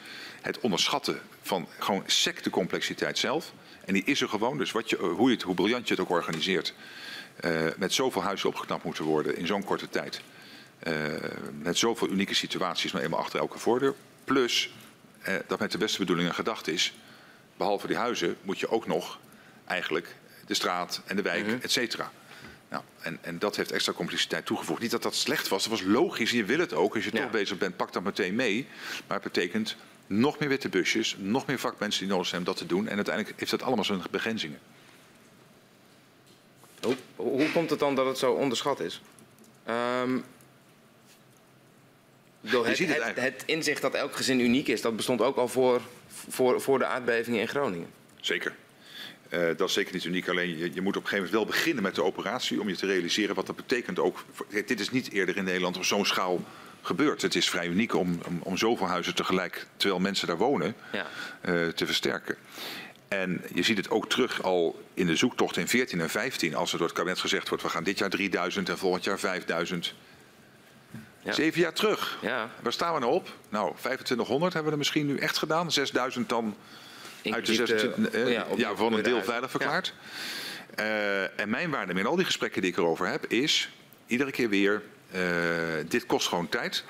het 0.41 0.61
onderschatten 0.61 1.21
van 1.43 1.69
gewoon 1.79 2.03
sec 2.07 2.43
de 2.43 2.51
complexiteit 2.51 3.19
zelf. 3.19 3.53
En 3.85 3.95
die 3.95 4.05
is 4.05 4.21
er 4.21 4.29
gewoon. 4.29 4.59
Dus 4.59 4.73
wat 4.73 4.91
je, 4.91 4.97
hoe, 4.97 5.29
je 5.29 5.35
het, 5.35 5.45
hoe 5.45 5.55
briljant 5.55 5.89
je 5.89 5.95
het 5.95 6.03
ook 6.03 6.11
organiseert. 6.11 6.75
Uh, 7.45 7.61
met 7.77 7.93
zoveel 7.93 8.23
huizen 8.23 8.49
opgeknapt 8.49 8.85
moeten 8.85 9.05
worden 9.05 9.37
in 9.37 9.47
zo'n 9.47 9.65
korte 9.65 9.89
tijd. 9.89 10.21
Uh, 10.89 10.95
met 11.63 11.79
zoveel 11.79 12.09
unieke 12.09 12.35
situaties, 12.35 12.93
maar 12.93 13.03
eenmaal 13.03 13.21
achter 13.21 13.41
elke 13.41 13.59
voordeur. 13.59 13.95
Plus 14.25 14.71
uh, 15.29 15.35
dat 15.47 15.59
met 15.59 15.73
de 15.73 15.79
beste 15.79 15.99
bedoelingen 15.99 16.35
gedacht 16.35 16.69
is. 16.69 16.95
Behalve 17.57 17.87
die 17.87 17.97
huizen 17.97 18.37
moet 18.43 18.61
je 18.61 18.71
ook 18.71 18.87
nog 18.87 19.19
eigenlijk 19.65 20.15
de 20.47 20.55
straat 20.55 21.03
en 21.05 21.17
de 21.17 21.23
wijk, 21.23 21.47
-hmm. 21.47 21.59
et 21.63 21.71
cetera. 21.71 22.13
Nou, 22.69 22.83
en, 23.01 23.19
en 23.21 23.39
dat 23.39 23.57
heeft 23.57 23.73
extra 23.73 23.93
complexiteit 23.93 24.47
toegevoegd. 24.47 24.81
Niet 24.81 24.91
dat 24.91 25.03
dat 25.03 25.15
slecht 25.15 25.49
was, 25.49 25.63
dat 25.63 25.73
was 25.73 25.83
logisch. 25.83 26.31
Je 26.31 26.45
wil 26.45 26.59
het 26.59 26.73
ook. 26.73 26.95
Als 26.95 27.05
je 27.05 27.11
ja. 27.13 27.23
toch 27.23 27.31
bezig 27.31 27.59
bent, 27.59 27.77
pak 27.77 27.93
dat 27.93 28.03
meteen 28.03 28.35
mee. 28.35 28.67
Maar 29.07 29.21
het 29.21 29.33
betekent 29.33 29.77
nog 30.07 30.39
meer 30.39 30.49
witte 30.49 30.69
busjes, 30.69 31.17
nog 31.19 31.47
meer 31.47 31.59
vakmensen 31.59 32.01
die 32.01 32.11
nodig 32.11 32.27
zijn 32.27 32.41
om 32.41 32.47
dat 32.47 32.57
te 32.57 32.67
doen. 32.67 32.89
En 32.89 32.97
uiteindelijk 32.97 33.39
heeft 33.39 33.51
dat 33.51 33.63
allemaal 33.63 33.85
zijn 33.85 34.03
begrenzingen. 34.11 34.59
Hoe, 36.81 36.97
hoe 37.17 37.53
komt 37.53 37.71
het 37.71 37.79
dan 37.79 37.95
dat 37.95 38.07
het 38.07 38.19
zo 38.19 38.33
onderschat 38.33 38.81
is? 38.81 39.03
Um, 39.69 40.25
het, 42.41 42.79
het, 42.79 43.17
het, 43.17 43.43
inzicht 43.47 43.83
dat 43.83 43.95
elk 43.95 44.17
gezin 44.17 44.41
uniek 44.41 44.69
is, 44.69 44.81
dat 44.81 44.97
bestond 44.97 45.21
ook 45.21 45.37
al 45.37 45.49
voor, 45.49 45.81
voor, 46.29 46.61
voor 46.61 46.79
de 46.79 46.87
aardbevingen 46.87 47.41
in 47.41 47.49
Groningen. 47.49 47.89
Zeker. 48.21 48.55
Uh, 49.35 49.41
dat 49.57 49.69
is 49.69 49.75
zeker 49.75 49.95
niet 49.95 50.05
uniek. 50.05 50.29
Alleen 50.29 50.59
je, 50.59 50.71
je, 50.75 50.81
moet 50.81 50.97
op 50.97 51.03
een 51.03 51.09
gegeven 51.09 51.17
moment 51.17 51.33
wel 51.33 51.47
beginnen 51.47 51.83
met 51.83 51.95
de 51.95 52.03
operatie 52.03 52.61
om 52.61 52.69
je 52.69 52.77
te 52.77 52.87
realiseren 52.87 53.35
wat 53.35 53.47
dat 53.47 53.57
betekent. 53.57 53.99
Ook, 53.99 54.25
dit 54.67 54.81
is 54.81 54.91
niet 54.91 55.11
eerder 55.11 55.37
in 55.37 55.45
Nederland 55.45 55.77
op 55.77 55.85
zo'n 55.85 56.07
schaal 56.07 56.45
gebeurd. 56.83 57.23
Het 57.23 57.35
is 57.35 57.51
vrij 57.51 57.67
uniek 57.67 57.95
om, 57.95 58.21
om, 58.27 58.39
om 58.43 58.57
zoveel 58.57 58.87
huizen 58.87 59.15
tegelijk, 59.15 59.67
terwijl 59.77 60.01
mensen 60.01 60.27
daar 60.27 60.37
wonen, 60.37 60.75
ja. 60.93 61.07
uh, 61.45 61.69
te 61.69 61.87
versterken. 61.87 62.37
En 63.09 63.41
je 63.55 63.63
ziet 63.63 63.77
het 63.77 63.91
ook 63.91 64.09
terug 64.09 64.43
al 64.43 64.83
in 64.95 65.07
de 65.07 65.17
zoektocht 65.17 65.57
in 65.57 65.69
14 65.69 66.01
en 66.01 66.11
15, 66.11 66.55
als 66.55 66.73
er 66.73 66.79
door 66.79 66.87
het 66.87 66.97
kabinet 66.97 67.21
gezegd 67.21 67.49
wordt: 67.49 67.63
we 67.63 67.71
gaan 67.71 67.85
dit 67.85 67.99
jaar 67.99 68.11
3000 68.11 68.69
en 68.69 68.79
volgend 68.79 69.05
jaar 69.05 69.19
5000. 69.19 69.95
Ja. 71.23 71.33
Zeven 71.33 71.61
jaar 71.61 71.73
terug. 71.73 72.19
Ja. 72.23 72.51
Waar 72.63 72.73
staan 72.73 72.95
we 72.95 73.01
nou 73.01 73.13
op? 73.13 73.29
Nou, 73.49 73.75
2500 73.79 74.53
hebben 74.53 74.73
we 74.73 74.79
er 74.79 74.85
misschien 74.85 75.07
nu 75.07 75.17
echt 75.17 75.39
gedaan. 75.39 75.73
6000 75.73 76.29
dan 76.29 76.57
uit 77.31 77.47
de 77.47 77.55
26, 77.55 78.15
uh, 78.15 78.33
ja, 78.33 78.47
ja, 78.57 78.75
voor 78.75 78.93
een 78.93 79.03
deel 79.03 79.23
veilig 79.23 79.51
verklaard. 79.51 79.95
Ja. 80.77 80.85
Uh, 80.85 81.41
en 81.41 81.49
mijn 81.49 81.71
waarde 81.71 81.93
in 81.93 82.07
al 82.07 82.17
die 82.17 82.25
gesprekken 82.25 82.63
die 82.63 82.71
ik 82.71 82.77
erover 82.77 83.07
heb, 83.07 83.27
is 83.27 83.71
iedere 84.07 84.31
keer 84.31 84.49
weer: 84.49 84.83
uh, 85.15 85.21
dit 85.89 86.07
kost 86.07 86.29
gewoon 86.29 86.49
tijd. 86.49 86.85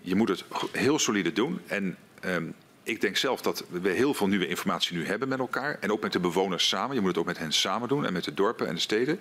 Je 0.00 0.14
moet 0.14 0.28
het 0.28 0.44
heel 0.72 0.98
solide 0.98 1.32
doen. 1.32 1.60
En 1.66 1.96
um, 2.24 2.54
ik 2.82 3.00
denk 3.00 3.16
zelf 3.16 3.42
dat 3.42 3.64
we 3.68 3.88
heel 3.88 4.14
veel 4.14 4.26
nieuwe 4.26 4.46
informatie 4.46 4.96
nu 4.96 5.06
hebben 5.06 5.28
met 5.28 5.38
elkaar. 5.38 5.76
En 5.80 5.92
ook 5.92 6.02
met 6.02 6.12
de 6.12 6.20
bewoners 6.20 6.68
samen. 6.68 6.94
Je 6.94 7.00
moet 7.00 7.10
het 7.10 7.18
ook 7.18 7.26
met 7.26 7.38
hen 7.38 7.52
samen 7.52 7.88
doen 7.88 8.06
en 8.06 8.12
met 8.12 8.24
de 8.24 8.34
dorpen 8.34 8.66
en 8.66 8.74
de 8.74 8.80
steden. 8.80 9.20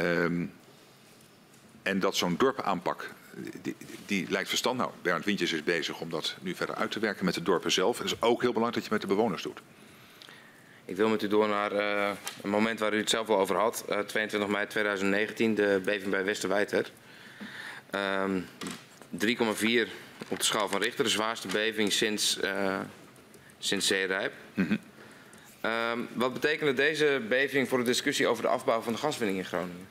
Um, 0.00 0.52
en 1.82 2.00
dat 2.00 2.16
zo'n 2.16 2.34
dorpaanpak, 2.38 3.10
die, 3.62 3.76
die, 4.06 4.30
lijkt 4.30 4.48
verstand. 4.48 4.78
Nou, 4.78 4.90
Bernd 5.02 5.24
Wintjes 5.24 5.52
is 5.52 5.64
bezig 5.64 6.00
om 6.00 6.10
dat 6.10 6.36
nu 6.40 6.54
verder 6.54 6.74
uit 6.74 6.90
te 6.90 6.98
werken 6.98 7.24
met 7.24 7.34
de 7.34 7.42
dorpen 7.42 7.72
zelf. 7.72 7.98
Het 7.98 8.06
is 8.06 8.22
ook 8.22 8.40
heel 8.40 8.52
belangrijk 8.52 8.74
dat 8.74 8.84
je 8.84 8.90
met 8.90 9.00
de 9.00 9.06
bewoners 9.06 9.42
doet. 9.42 9.60
Ik 10.84 10.96
wil 10.96 11.08
met 11.08 11.22
u 11.22 11.28
door 11.28 11.48
naar 11.48 11.72
uh, 11.72 12.10
een 12.42 12.50
moment 12.50 12.78
waar 12.78 12.94
u 12.94 12.98
het 12.98 13.10
zelf 13.10 13.28
al 13.28 13.38
over 13.38 13.56
had. 13.56 13.84
Uh, 13.90 13.98
22 13.98 14.50
mei 14.50 14.66
2019, 14.66 15.54
de 15.54 15.80
beving 15.84 16.10
bij 16.10 16.24
Westerwijter. 16.24 16.90
Um, 17.94 18.46
3,4 19.26 19.88
op 20.28 20.38
de 20.38 20.44
schaal 20.44 20.68
van 20.68 20.82
Richter, 20.82 21.04
de 21.04 21.10
zwaarste 21.10 21.48
beving 21.48 21.92
sinds, 21.92 22.38
uh, 22.44 22.80
sinds 23.58 23.86
zeerijp. 23.86 24.32
Mm 24.54 24.66
-hmm. 24.66 25.70
um, 25.70 26.08
wat 26.12 26.32
betekende 26.32 26.72
deze 26.72 27.22
beving 27.28 27.68
voor 27.68 27.78
de 27.78 27.84
discussie 27.84 28.26
over 28.26 28.42
de 28.42 28.48
afbouw 28.48 28.80
van 28.80 28.92
de 28.92 28.98
gaswinning 28.98 29.38
in 29.38 29.44
Groningen? 29.44 29.86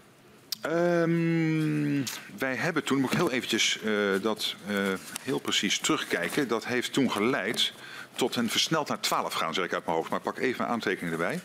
Um, 0.72 2.04
wij 2.38 2.56
hebben 2.56 2.84
toen, 2.84 3.00
moet 3.00 3.12
ik 3.12 3.18
heel 3.18 3.32
eventjes 3.32 3.80
uh, 3.86 4.22
dat 4.22 4.56
uh, 4.70 4.76
heel 5.22 5.40
precies 5.40 5.80
terugkijken. 5.80 6.48
Dat 6.48 6.66
heeft 6.66 6.94
toen 6.94 7.12
geleid 7.12 7.74
tot 8.16 8.36
een 8.36 8.50
versneld 8.50 8.88
naar 8.88 9.00
12 9.00 9.34
gaan, 9.34 9.54
zeg 9.54 9.66
ik 9.66 9.74
uit 9.74 9.86
mijn 9.86 9.98
hoofd. 9.98 10.10
Maar 10.10 10.22
pak 10.22 10.38
even 10.38 10.66
een 10.66 10.72
aantekening 10.72 11.12
erbij. 11.12 11.40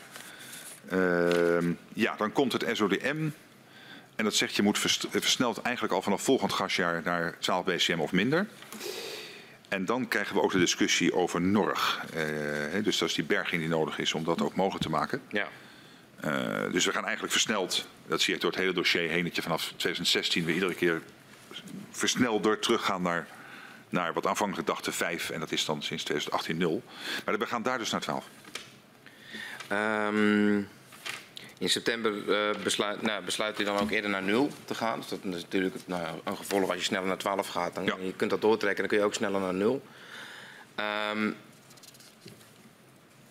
Uh, 0.93 1.75
ja, 1.93 2.15
dan 2.17 2.33
komt 2.33 2.53
het 2.53 2.65
SODM. 2.73 3.29
En 4.17 4.25
dat 4.25 4.35
zegt 4.35 4.57
je 4.57 4.63
moet 4.63 4.79
versneld 5.11 5.63
eigenlijk 5.63 5.95
al 5.95 6.03
vanaf 6.03 6.23
volgend 6.23 6.53
gasjaar 6.53 7.01
naar 7.05 7.39
12 7.39 7.65
BCM 7.65 7.99
of 7.99 8.13
minder. 8.13 8.47
En 9.69 9.85
dan 9.85 10.09
krijgen 10.09 10.35
we 10.35 10.43
ook 10.43 10.53
de 10.53 10.59
discussie 10.59 11.15
over 11.15 11.41
NORG. 11.41 12.05
Uh, 12.77 12.85
dus 12.85 12.99
dat 12.99 13.09
is 13.09 13.15
die 13.15 13.25
berging 13.25 13.61
die 13.61 13.71
nodig 13.71 13.99
is 13.99 14.15
om 14.15 14.25
dat 14.25 14.43
ook 14.43 14.55
mogelijk 14.55 14.85
te 14.85 14.91
maken. 14.91 15.23
Ja. 15.29 15.49
Uh, 16.25 16.73
dus 16.73 16.85
we 16.85 16.93
gaan 16.93 17.05
eigenlijk 17.05 17.33
versneld, 17.33 17.87
dat 18.07 18.21
zie 18.21 18.35
je 18.35 18.41
door 18.41 18.51
het 18.51 18.59
hele 18.59 18.73
dossier 18.73 19.09
heen, 19.09 19.25
dat 19.25 19.37
je 19.37 19.43
vanaf 19.43 19.63
2016 19.63 20.45
weer 20.45 20.55
iedere 20.55 20.75
keer 20.75 21.03
versneld 21.91 22.43
door 22.43 22.59
teruggaan 22.59 23.03
naar, 23.03 23.27
naar 23.89 24.13
wat 24.13 24.27
aanvankelijk 24.27 24.67
dachten 24.67 24.93
5 24.93 25.31
en 25.31 25.41
dat 25.41 25.53
is 25.53 25.65
dan 25.65 25.83
sinds 25.83 26.03
2018 26.05 26.57
0. 26.57 26.83
Maar 27.25 27.39
we 27.39 27.47
gaan 27.47 27.63
daar 27.63 27.79
dus 27.79 27.91
naar 27.91 28.01
12. 28.01 28.25
Um, 29.73 30.69
in 31.59 31.71
september 31.71 32.13
uh, 32.13 32.63
besluit, 32.63 33.03
nou, 33.03 33.25
besluit 33.25 33.57
hij 33.57 33.65
dan 33.65 33.79
ook 33.79 33.91
eerder 33.91 34.11
naar 34.11 34.23
0 34.23 34.51
te 34.65 34.75
gaan. 34.75 35.01
Dus 35.01 35.09
dat 35.09 35.19
is 35.23 35.31
natuurlijk 35.31 35.75
nou, 35.85 36.21
een 36.25 36.37
gevolg 36.37 36.69
als 36.69 36.79
je 36.79 36.85
sneller 36.85 37.07
naar 37.07 37.17
12 37.17 37.49
gaat. 37.49 37.75
Dan, 37.75 37.85
ja. 37.85 37.97
Je 38.01 38.13
kunt 38.13 38.31
dat 38.31 38.41
doortrekken 38.41 38.79
dan 38.79 38.89
kun 38.89 38.99
je 38.99 39.05
ook 39.05 39.15
sneller 39.15 39.41
naar 39.41 39.55
0. 39.55 39.83
Um, 41.13 41.37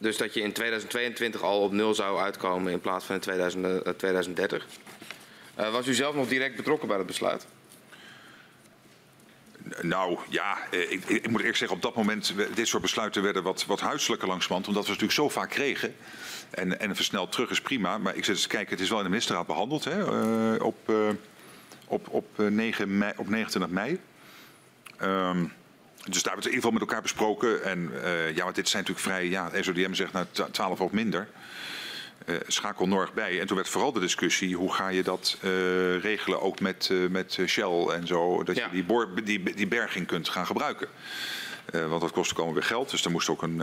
dus 0.01 0.17
dat 0.17 0.33
je 0.33 0.41
in 0.41 0.51
2022 0.51 1.41
al 1.41 1.61
op 1.61 1.71
0 1.71 1.93
zou 1.93 2.19
uitkomen 2.19 2.71
in 2.71 2.79
plaats 2.79 3.05
van 3.05 3.15
in 3.15 3.21
2000, 3.21 3.65
uh, 3.65 3.93
2030. 3.93 4.67
Uh, 5.59 5.71
was 5.71 5.87
u 5.87 5.93
zelf 5.93 6.15
nog 6.15 6.27
direct 6.27 6.55
betrokken 6.55 6.87
bij 6.87 6.97
het 6.97 7.05
besluit? 7.05 7.45
Nou 9.81 10.19
ja, 10.29 10.57
eh, 10.71 10.91
ik, 10.91 11.05
ik, 11.05 11.29
moet 11.29 11.39
eerlijk 11.39 11.57
zeggen, 11.57 11.77
op 11.77 11.83
dat 11.83 11.95
moment, 11.95 12.33
dit 12.53 12.67
soort 12.67 12.81
besluiten 12.81 13.23
werden 13.23 13.43
wat, 13.43 13.65
wat 13.65 13.79
huiselijker 13.79 14.27
langsmand. 14.27 14.67
Omdat 14.67 14.85
we 14.85 14.91
het 14.91 15.01
natuurlijk 15.01 15.33
zo 15.33 15.39
vaak 15.39 15.49
kregen. 15.49 15.95
En, 16.49 16.79
en 16.79 16.95
versneld 16.95 17.31
terug 17.31 17.49
is 17.49 17.61
prima. 17.61 17.97
Maar 17.97 18.15
ik 18.15 18.25
zit 18.25 18.35
eens 18.35 18.47
kijken, 18.47 18.71
het 18.71 18.79
is 18.79 18.89
wel 18.89 18.97
in 18.97 19.03
de 19.03 19.09
ministerraad 19.09 19.47
behandeld 19.47 19.83
hè, 19.83 20.03
op, 20.55 20.91
op, 21.87 22.07
op, 22.09 22.37
9 22.37 22.97
mei, 22.97 23.13
op 23.17 23.29
29 23.29 23.71
mei. 23.71 23.99
Um, 25.01 25.53
dus 26.09 26.23
daar 26.23 26.33
hebben 26.33 26.43
we 26.43 26.49
het 26.49 26.49
in 26.49 26.53
ieder 26.53 26.61
geval 26.61 26.71
met 26.71 26.81
elkaar 26.81 27.01
besproken. 27.01 27.63
En 27.63 27.91
uh, 27.93 28.35
ja, 28.35 28.43
want 28.43 28.55
dit 28.55 28.69
zijn 28.69 28.83
natuurlijk 28.83 29.07
vrij, 29.07 29.29
ja, 29.29 29.51
SODM 29.61 29.93
zegt 29.93 30.11
naar 30.11 30.25
12 30.51 30.81
of 30.81 30.91
minder. 30.91 31.27
Uh, 32.25 32.35
schakel 32.47 32.87
Norg 32.87 33.13
bij. 33.13 33.39
En 33.39 33.47
toen 33.47 33.55
werd 33.55 33.69
vooral 33.69 33.91
de 33.91 33.99
discussie, 33.99 34.55
hoe 34.55 34.73
ga 34.73 34.87
je 34.87 35.03
dat 35.03 35.37
uh, 35.41 35.51
regelen 35.99 36.41
ook 36.41 36.59
met, 36.59 36.89
uh, 36.91 37.09
met 37.09 37.39
Shell 37.45 37.85
en 37.87 38.07
zo. 38.07 38.43
Dat 38.43 38.55
ja. 38.55 38.65
je 38.65 38.71
die, 38.71 38.83
boor, 38.83 39.09
die, 39.23 39.55
die 39.55 39.67
berging 39.67 40.07
kunt 40.07 40.29
gaan 40.29 40.45
gebruiken. 40.45 40.87
want 41.71 42.01
dat 42.01 42.11
kostte 42.11 42.33
komen 42.33 42.53
weer 42.53 42.63
geld. 42.63 42.89
Dus 42.89 43.01
daar 43.01 43.11
moest 43.11 43.29
ook 43.29 43.41
een, 43.41 43.61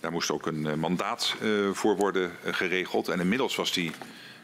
daar 0.00 0.12
moest 0.12 0.30
ook 0.30 0.46
een 0.46 0.78
mandaat 0.78 1.34
voor 1.72 1.96
worden 1.96 2.32
geregeld. 2.44 3.08
En 3.08 3.20
inmiddels 3.20 3.56
was 3.56 3.72
die 3.72 3.92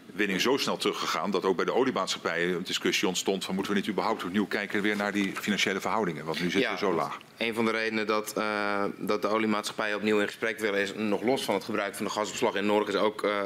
winning 0.07 0.41
zo 0.41 0.57
snel 0.57 0.77
teruggegaan 0.77 1.31
dat 1.31 1.45
ook 1.45 1.57
bij 1.57 1.65
de 1.65 1.75
oliemaatschappijen 1.75 2.55
een 2.55 2.63
discussie 2.63 3.09
ontstond 3.09 3.45
van 3.45 3.55
moeten 3.55 3.73
we 3.73 3.79
niet 3.79 3.89
überhaupt 3.89 4.25
opnieuw 4.25 4.47
kijken 4.47 4.83
weer 4.83 4.97
naar 4.97 5.13
die 5.13 5.33
financiële 5.37 5.81
verhoudingen, 5.81 6.25
want 6.25 6.41
nu 6.41 6.51
zitten 6.51 6.61
ja, 6.61 6.73
we 6.73 6.79
zo 6.79 6.93
laag. 6.93 7.19
Een 7.37 7.55
van 7.55 7.65
de 7.65 7.71
redenen 7.71 8.07
dat, 8.07 8.35
uh, 8.39 8.85
dat 8.97 9.23
de 9.23 9.29
oliemaatschappijen 9.29 9.97
opnieuw 9.97 10.21
in 10.21 10.27
gesprek 10.27 10.59
willen 10.59 10.81
is 10.81 10.95
nog 10.95 11.23
los 11.23 11.45
van 11.45 11.55
het 11.55 11.65
gebruik 11.65 11.95
van 11.95 12.05
de 12.05 12.11
gasopslag 12.11 12.55
in 12.55 12.67
Noord 12.67 12.89
is 12.89 12.95
ook 12.95 13.25
uh, 13.25 13.43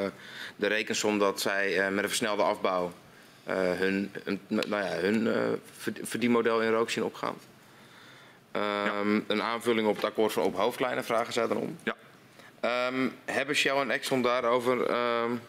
de 0.57 0.67
rekensom 0.67 1.18
dat 1.18 1.41
zij 1.41 1.78
uh, 1.78 1.94
met 1.94 2.02
een 2.02 2.09
versnelde 2.09 2.43
afbouw 2.43 2.93
hun, 3.76 4.12
nou 4.49 4.85
ja, 4.85 4.97
hun 4.97 5.28
verdienmodel 6.02 6.62
in 6.62 6.70
rook 6.70 6.91
zien 6.91 7.05
opgaan. 7.05 7.35
Um, 8.52 9.15
ja. 9.15 9.20
Een 9.26 9.43
aanvulling 9.43 9.89
op 9.89 9.97
het 9.97 10.05
akkoord 10.05 10.33
van 10.33 10.43
op 10.43 10.57
hoofdlijnen 10.57 11.05
vragen 11.05 11.33
zij 11.33 11.47
dan 11.47 11.57
om. 11.57 11.78
Ja. 11.83 11.94
Um, 12.89 13.12
hebben 13.25 13.57
Shell 13.57 13.76
en 13.76 13.91
Exxon 13.91 14.23
daarover 14.23 14.91
um, 14.91 15.41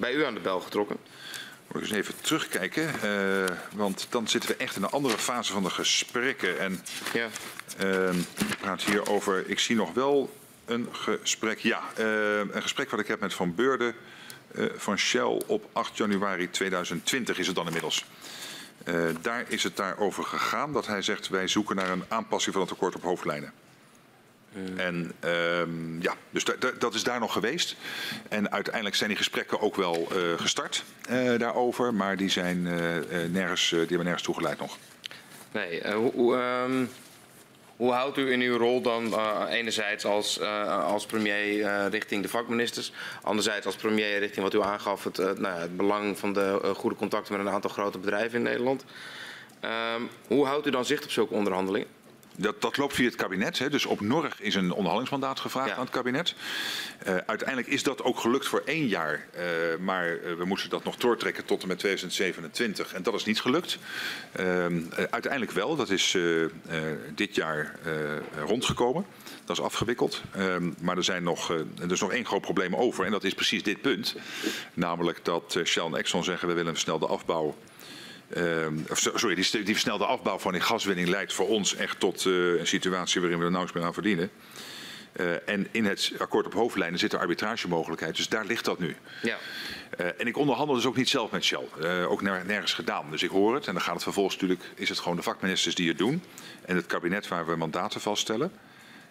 bij 0.00 0.14
u 0.14 0.24
aan 0.24 0.34
de 0.34 0.40
bel 0.40 0.60
getrokken? 0.60 0.96
Moet 1.66 1.82
ik 1.82 1.88
eens 1.88 1.98
even 1.98 2.14
terugkijken, 2.20 2.90
uh, 3.04 3.44
want 3.74 4.06
dan 4.10 4.28
zitten 4.28 4.50
we 4.50 4.56
echt 4.56 4.76
in 4.76 4.82
een 4.82 4.90
andere 4.90 5.18
fase 5.18 5.52
van 5.52 5.62
de 5.62 5.70
gesprekken. 5.70 6.58
En 6.58 6.80
ja. 7.12 7.28
uh, 7.82 8.14
ik 8.48 8.58
praat 8.60 8.82
hier 8.82 9.10
over, 9.10 9.48
ik 9.48 9.58
zie 9.58 9.76
nog 9.76 9.92
wel 9.92 10.34
een 10.64 10.88
gesprek, 10.92 11.58
ja, 11.58 11.82
uh, 11.98 12.38
een 12.38 12.62
gesprek 12.62 12.90
wat 12.90 13.00
ik 13.00 13.06
heb 13.06 13.20
met 13.20 13.34
Van 13.34 13.54
Beurden 13.54 13.94
van 14.76 14.98
Shell 14.98 15.42
op 15.46 15.68
8 15.72 15.96
januari 15.96 16.50
2020 16.50 17.38
is 17.38 17.46
het 17.46 17.56
dan 17.56 17.66
inmiddels. 17.66 18.04
daar 19.20 19.44
is 19.48 19.62
het 19.62 19.76
daarover 19.76 20.24
gegaan 20.24 20.72
dat 20.72 20.86
hij 20.86 21.02
zegt 21.02 21.28
wij 21.28 21.48
zoeken 21.48 21.76
naar 21.76 21.90
een 21.90 22.04
aanpassing 22.08 22.54
van 22.54 22.62
het 22.62 22.72
akkoord 22.72 22.94
op 22.94 23.02
hoofdlijnen. 23.02 23.52
Uh. 24.52 24.84
En 24.84 25.12
um, 25.24 26.02
ja, 26.02 26.14
dus 26.30 26.44
dat 26.78 26.94
is 26.94 27.02
daar 27.02 27.20
nog 27.20 27.32
geweest. 27.32 27.76
En 28.28 28.52
uiteindelijk 28.52 28.96
zijn 28.96 29.08
die 29.08 29.18
gesprekken 29.18 29.60
ook 29.60 29.76
wel 29.76 30.08
uh, 30.12 30.38
gestart 30.38 30.84
uh, 31.10 31.38
daarover, 31.38 31.94
maar 31.94 32.16
die 32.16 32.30
zijn 32.30 32.62
nergens, 33.32 33.68
die 33.68 33.78
hebben 33.78 34.04
nergens 34.04 34.22
toegeleid 34.22 34.58
nog. 34.58 34.76
Nee, 35.52 35.92
hoe, 35.92 36.36
um, 36.36 36.90
hoe 37.76 37.92
houdt 37.92 38.18
u 38.18 38.32
in 38.32 38.40
uw 38.40 38.56
rol 38.56 38.80
dan 38.80 39.18
enerzijds 39.48 40.04
als, 40.04 40.40
als 40.40 41.06
premier 41.06 41.88
richting 41.88 42.22
de 42.22 42.28
vakministers, 42.28 42.92
anderzijds 43.22 43.66
als 43.66 43.76
premier 43.76 44.18
richting 44.18 44.44
wat 44.44 44.54
u 44.54 44.62
aangaf, 44.62 45.04
het, 45.04 45.16
nou, 45.16 45.60
het 45.60 45.76
belang 45.76 46.18
van 46.18 46.32
de 46.32 46.72
goede 46.76 46.96
contacten 46.96 47.36
met 47.36 47.46
een 47.46 47.52
aantal 47.52 47.70
grote 47.70 47.98
bedrijven 47.98 48.38
in 48.38 48.44
Nederland. 48.44 48.84
Um, 49.94 50.08
hoe 50.26 50.46
houdt 50.46 50.66
u 50.66 50.70
dan 50.70 50.84
zicht 50.84 51.04
op 51.04 51.10
zulke 51.10 51.34
onderhandelingen? 51.34 51.88
Dat, 52.36 52.60
dat, 52.60 52.76
loopt 52.76 52.94
via 52.94 53.04
het 53.04 53.14
kabinet. 53.14 53.58
Hè. 53.58 53.70
Dus 53.70 53.86
op 53.86 54.00
Norg 54.00 54.40
is 54.40 54.54
een 54.54 54.70
onderhandelingsmandaat 54.70 55.40
gevraagd 55.40 55.68
ja. 55.68 55.74
aan 55.74 55.80
het 55.80 55.90
kabinet. 55.90 56.34
Uh, 57.06 57.16
uiteindelijk 57.26 57.68
is 57.68 57.82
dat 57.82 58.02
ook 58.02 58.18
gelukt 58.20 58.46
voor 58.46 58.62
één 58.64 58.86
jaar. 58.86 59.26
Uh, 59.34 59.42
maar 59.78 60.16
uh, 60.16 60.34
we 60.34 60.44
moesten 60.44 60.70
dat 60.70 60.84
nog 60.84 60.96
doortrekken 60.96 61.44
tot 61.44 61.62
en 61.62 61.68
met 61.68 61.78
2027. 61.78 62.92
En 62.92 63.02
dat 63.02 63.14
is 63.14 63.24
niet 63.24 63.40
gelukt. 63.40 63.78
Ehm, 64.32 64.80
uiteindelijk 65.10 65.52
wel. 65.52 65.76
Dat 65.76 65.90
is 65.90 66.16
dit 67.14 67.34
jaar 67.34 67.78
rondgekomen. 68.46 69.06
Dat 69.44 69.58
is 69.58 69.64
afgewikkeld. 69.64 70.22
Ehm, 70.32 70.70
maar 70.80 70.96
er, 70.96 71.04
zijn 71.04 71.22
nog, 71.22 71.50
er 71.50 71.92
is 71.92 72.00
nog 72.00 72.12
één 72.12 72.26
groot 72.26 72.40
probleem 72.40 72.76
over. 72.76 73.04
En 73.04 73.10
dat 73.10 73.24
is 73.24 73.34
precies 73.34 73.62
dit 73.62 73.80
punt. 73.80 74.14
Namelijk 74.74 75.24
dat 75.24 75.58
Shell 75.64 75.84
en 75.84 75.96
Exxon 75.96 76.24
zeggen 76.24 76.48
we 76.48 76.54
willen 76.54 76.68
een 76.68 76.74
versnelde 76.74 77.06
afbouw 77.06 77.56
Ehm, 78.34 78.74
sorry, 78.92 79.34
die, 79.34 79.50
die, 79.50 79.74
versnelde 79.74 80.04
afbouw 80.04 80.38
van 80.38 80.52
die 80.52 80.60
gaswinning 80.60 81.08
leidt 81.08 81.32
voor 81.32 81.48
ons 81.48 81.74
echt 81.74 82.00
tot 82.00 82.24
uh, 82.24 82.58
een 82.58 82.66
situatie 82.66 83.20
waarin 83.20 83.38
we 83.38 83.44
er 83.44 83.50
nauwelijks 83.50 83.78
meer 83.78 83.88
aan 83.88 83.94
verdienen. 83.94 84.30
Uh, 85.16 85.48
en 85.48 85.68
in 85.70 85.84
het 85.84 86.12
akkoord 86.18 86.46
op 86.46 86.52
hoofdlijnen 86.52 86.98
zit 86.98 87.10
de 87.10 87.18
arbitragemogelijkheid, 87.18 88.16
dus 88.16 88.28
daar 88.28 88.44
ligt 88.44 88.64
dat 88.64 88.78
nu. 88.78 88.96
Ja. 89.22 89.36
Uh, 90.00 90.06
en 90.18 90.26
ik 90.26 90.36
onderhandel 90.36 90.74
dus 90.74 90.86
ook 90.86 90.96
niet 90.96 91.08
zelf 91.08 91.30
met 91.30 91.44
Shell, 91.44 91.66
ook 92.08 92.22
nergens 92.22 92.72
gedaan. 92.72 93.10
Dus 93.10 93.22
ik 93.22 93.30
hoor 93.30 93.54
het 93.54 93.66
en 93.66 93.72
dan 93.72 93.82
gaat 93.82 93.94
het 93.94 94.02
vervolgens 94.02 94.34
natuurlijk, 94.34 94.62
is 94.74 94.88
het 94.88 94.98
gewoon 94.98 95.16
de 95.16 95.22
vakministers 95.22 95.74
die 95.74 95.88
het 95.88 95.98
doen. 95.98 96.22
En 96.64 96.76
het 96.76 96.86
kabinet 96.86 97.28
waar 97.28 97.46
we 97.46 97.56
mandaten 97.56 98.00
vaststellen. 98.00 98.52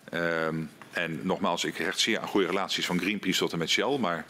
Ehm, 0.10 0.56
en 0.92 1.20
nogmaals, 1.24 1.64
ik 1.64 1.78
hecht 1.78 2.00
zeer 2.00 2.20
aan 2.20 2.28
goede 2.28 2.48
relaties 2.48 2.86
van 2.86 3.00
Greenpeace 3.00 3.40
tot 3.40 3.52
en 3.52 3.58
met 3.58 3.70
Shell, 3.70 3.98
maar 3.98 4.26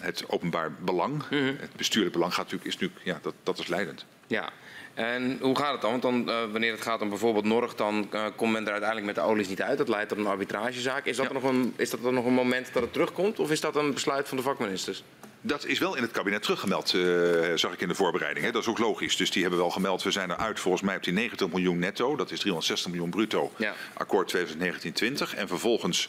het 0.00 0.24
openbaar 0.28 0.72
belang, 0.72 1.12
mm 1.14 1.38
-hmm. 1.38 1.56
het 1.60 1.76
bestuurlijk 1.76 2.12
belang 2.12 2.34
gaat 2.34 2.44
natuurlijk, 2.44 2.68
is 2.68 2.74
natuurlijk, 2.74 3.00
ja, 3.04 3.18
dat, 3.22 3.34
dat 3.42 3.58
is 3.58 3.66
leidend. 3.66 4.04
Ja, 4.26 4.52
en 4.96 5.38
hoe 5.40 5.58
gaat 5.58 5.72
het 5.72 5.80
dan? 5.80 5.90
Want 5.90 6.02
dan, 6.02 6.28
uh, 6.28 6.52
wanneer 6.52 6.72
het 6.72 6.82
gaat 6.82 7.00
om 7.00 7.08
bijvoorbeeld 7.08 7.44
Norg, 7.44 7.74
dan 7.74 8.08
uh, 8.14 8.24
komt 8.36 8.52
men 8.52 8.64
er 8.64 8.70
uiteindelijk 8.70 9.06
met 9.06 9.24
de 9.24 9.30
olies 9.30 9.48
niet 9.48 9.62
uit. 9.62 9.78
Dat 9.78 9.88
leidt 9.88 10.08
tot 10.08 10.18
een 10.18 10.26
arbitragezaak. 10.26 11.04
Is 11.04 11.16
dat, 11.16 11.26
ja. 11.26 11.32
nog 11.32 11.42
een, 11.42 11.74
is 11.76 11.90
dat 11.90 12.02
dan 12.02 12.14
nog 12.14 12.24
een 12.24 12.32
moment 12.32 12.72
dat 12.72 12.82
het 12.82 12.92
terugkomt? 12.92 13.38
Of 13.38 13.50
is 13.50 13.60
dat 13.60 13.76
een 13.76 13.92
besluit 13.92 14.28
van 14.28 14.36
de 14.36 14.42
vakministers? 14.42 15.02
Dat 15.40 15.66
is 15.66 15.78
wel 15.78 15.96
in 15.96 16.02
het 16.02 16.10
kabinet 16.10 16.42
teruggemeld, 16.42 16.92
uh, 16.92 17.54
zag 17.54 17.72
ik 17.72 17.80
in 17.80 17.88
de 17.88 17.94
voorbereiding. 17.94 18.46
Hè. 18.46 18.52
Dat 18.52 18.62
is 18.62 18.68
ook 18.68 18.78
logisch. 18.78 19.16
Dus 19.16 19.30
die 19.30 19.42
hebben 19.42 19.60
wel 19.60 19.70
gemeld, 19.70 20.02
we 20.02 20.10
zijn 20.10 20.30
eruit 20.30 20.60
volgens 20.60 20.82
mij 20.82 20.96
op 20.96 21.02
die 21.02 21.12
90 21.12 21.48
miljoen 21.48 21.78
netto. 21.78 22.16
Dat 22.16 22.30
is 22.30 22.38
360 22.38 22.90
miljoen 22.90 23.10
bruto, 23.10 23.52
ja. 23.56 23.74
akkoord 23.94 24.36
2019-20. 24.36 25.36
En 25.36 25.48
vervolgens 25.48 26.08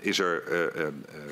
is 0.00 0.18
er, 0.18 0.42
uh, 0.48 0.82
uh, 0.82 0.88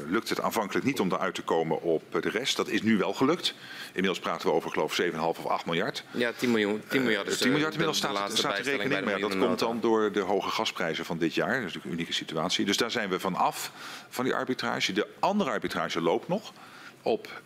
lukt 0.09 0.29
het 0.29 0.41
aanvankelijk 0.41 0.87
niet 0.87 1.01
om 1.01 1.13
eruit 1.13 1.35
te 1.35 1.43
komen 1.43 1.83
op 1.83 2.03
de 2.23 2.29
rest. 2.29 2.57
Dat 2.57 2.69
is 2.69 2.83
nu 2.83 2.97
wel 2.97 3.13
gelukt. 3.13 3.55
Inmiddels 3.87 4.19
praten 4.19 4.49
we 4.49 4.55
over 4.55 4.71
geloof 4.71 5.01
7,5 5.01 5.19
of 5.19 5.47
8 5.47 5.67
miljard. 5.67 6.05
Ja, 6.11 6.33
10 6.37 6.51
miljoen. 6.51 6.83
10 6.89 7.03
miljard, 7.03 7.27
is, 7.27 7.39
10 7.39 7.51
miljard 7.51 7.73
inmiddels 7.73 8.01
de, 8.01 8.07
de 8.07 8.15
staat, 8.15 8.37
staat 8.39 8.65
de 8.65 8.71
rekening. 8.71 9.21
Dat 9.21 9.39
komt 9.39 9.59
dan 9.59 9.81
door 9.81 10.13
de 10.13 10.21
hoge 10.21 10.51
gasprijzen 10.51 11.05
van 11.05 11.19
dit 11.19 11.35
jaar. 11.35 11.49
Dat 11.49 11.57
is 11.57 11.63
natuurlijk 11.63 11.85
een 11.85 11.93
unieke 11.93 12.13
situatie. 12.13 12.65
Dus 12.65 12.77
daar 12.77 12.91
zijn 12.91 13.09
we 13.09 13.21
van 13.21 13.35
af, 13.35 13.73
van 14.09 14.25
die 14.25 14.35
arbitrage. 14.35 14.93
De 14.93 15.07
andere 15.19 15.51
arbitrage 15.51 16.01
loopt 16.01 16.29
nog 16.29 16.53
op 17.03 17.41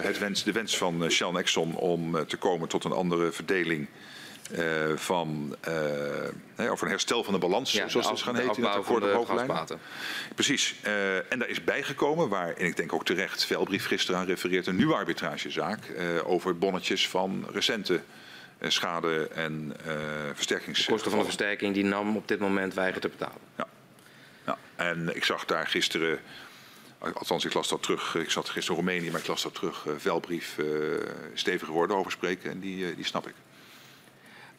het 0.00 0.18
wens, 0.18 0.44
de 0.44 0.52
wens 0.52 0.76
van 0.76 1.10
Shell 1.10 1.28
en 1.28 1.36
Exxon 1.36 1.74
om 1.74 2.26
te 2.26 2.36
komen 2.36 2.68
tot 2.68 2.84
een 2.84 2.92
andere 2.92 3.32
verdeling 3.32 3.88
uh, 4.50 4.96
van, 4.96 5.56
uh, 6.58 6.70
over 6.70 6.84
een 6.84 6.90
herstel 6.90 7.24
van 7.24 7.32
de 7.32 7.38
balans, 7.38 7.72
ja, 7.72 7.88
zoals 7.88 8.10
het 8.10 8.22
gaan 8.22 8.36
heten 8.36 8.56
in 8.56 8.62
het 8.62 8.74
akkoord 8.74 9.02
op 9.02 9.12
hoofdlijnen. 9.12 9.66
Precies. 10.34 10.74
Uh, 10.86 11.32
en 11.32 11.38
daar 11.38 11.48
is 11.48 11.64
bijgekomen, 11.64 12.28
waar, 12.28 12.52
en 12.52 12.66
ik 12.66 12.76
denk 12.76 12.92
ook 12.92 13.04
terecht, 13.04 13.44
Velbrief 13.44 13.86
gisteren 13.86 14.20
aan 14.20 14.26
refereert, 14.26 14.66
een 14.66 14.76
nieuwe 14.76 14.94
arbitragezaak 14.94 15.80
over 16.24 16.58
bonnetjes 16.58 17.08
van 17.08 17.46
recente 17.52 18.00
schade- 18.60 19.28
en 19.34 19.76
versterkings... 20.34 20.84
De 20.84 20.92
kosten 20.92 21.10
van 21.10 21.18
de 21.18 21.24
versterking 21.24 21.74
die 21.74 21.84
NAM 21.84 22.16
op 22.16 22.28
dit 22.28 22.38
moment 22.38 22.74
weigert 22.74 23.02
te 23.02 23.08
betalen. 23.08 23.40
Ja. 23.56 23.66
ja. 24.46 24.58
En 24.76 25.16
ik 25.16 25.24
zag 25.24 25.44
daar 25.44 25.66
gisteren... 25.66 26.18
Althans, 26.98 27.44
ik 27.44 27.54
las 27.54 27.68
dat 27.68 27.82
terug. 27.82 28.14
Ik 28.14 28.30
zat 28.30 28.48
gisteren 28.48 28.80
in 28.80 28.84
Roemenië, 28.84 29.10
maar 29.10 29.20
ik 29.20 29.26
las 29.26 29.42
dat 29.42 29.54
terug. 29.54 29.86
Velbrief 29.96 30.56
stevige 31.34 31.70
woorden 31.70 31.96
over 31.96 32.12
spreken 32.12 32.50
en 32.50 32.60
die, 32.60 32.94
die 32.94 33.04
snap 33.04 33.28
ik. 33.28 33.34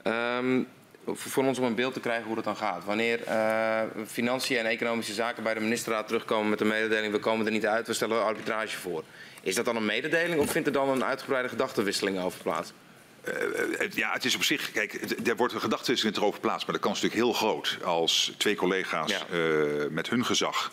Um, 0.09 0.67
voor 1.05 1.43
ons 1.43 1.59
om 1.59 1.65
een 1.65 1.75
beeld 1.75 1.93
te 1.93 1.99
krijgen 1.99 2.25
hoe 2.25 2.35
dat 2.35 2.43
dan 2.43 2.57
gaat. 2.57 2.85
Wanneer 2.85 3.19
uh, 3.27 3.81
financiën 4.07 4.57
en 4.57 4.65
economische 4.65 5.13
zaken 5.13 5.43
bij 5.43 5.53
de 5.53 5.59
ministerraad 5.59 6.07
terugkomen 6.07 6.49
met 6.49 6.59
de 6.59 6.65
mededeling... 6.65 7.13
we 7.13 7.19
komen 7.19 7.45
er 7.45 7.51
niet 7.51 7.65
uit, 7.65 7.87
we 7.87 7.93
stellen 7.93 8.23
arbitrage 8.23 8.77
voor. 8.77 9.03
Is 9.41 9.55
dat 9.55 9.65
dan 9.65 9.75
een 9.75 9.85
mededeling 9.85 10.41
of 10.41 10.51
vindt 10.51 10.67
er 10.67 10.73
dan 10.73 10.89
een 10.89 11.03
uitgebreide 11.03 11.49
gedachtenwisseling 11.49 12.19
over 12.19 12.41
plaats? 12.41 12.73
Uh, 13.23 13.89
ja, 13.89 14.11
het 14.11 14.25
is 14.25 14.35
op 14.35 14.43
zich, 14.43 14.71
kijk, 14.71 14.93
er 15.27 15.35
wordt 15.35 15.53
een 15.53 15.61
gedachtenwisseling 15.61 16.17
erover 16.17 16.39
plaats, 16.39 16.65
maar 16.65 16.75
de 16.75 16.81
kans 16.81 16.97
is 16.97 17.03
natuurlijk 17.03 17.31
heel 17.31 17.47
groot 17.47 17.77
als 17.83 18.33
twee 18.37 18.55
collega's 18.55 19.11
ja. 19.11 19.37
uh, 19.37 19.89
met 19.89 20.09
hun 20.09 20.25
gezag 20.25 20.71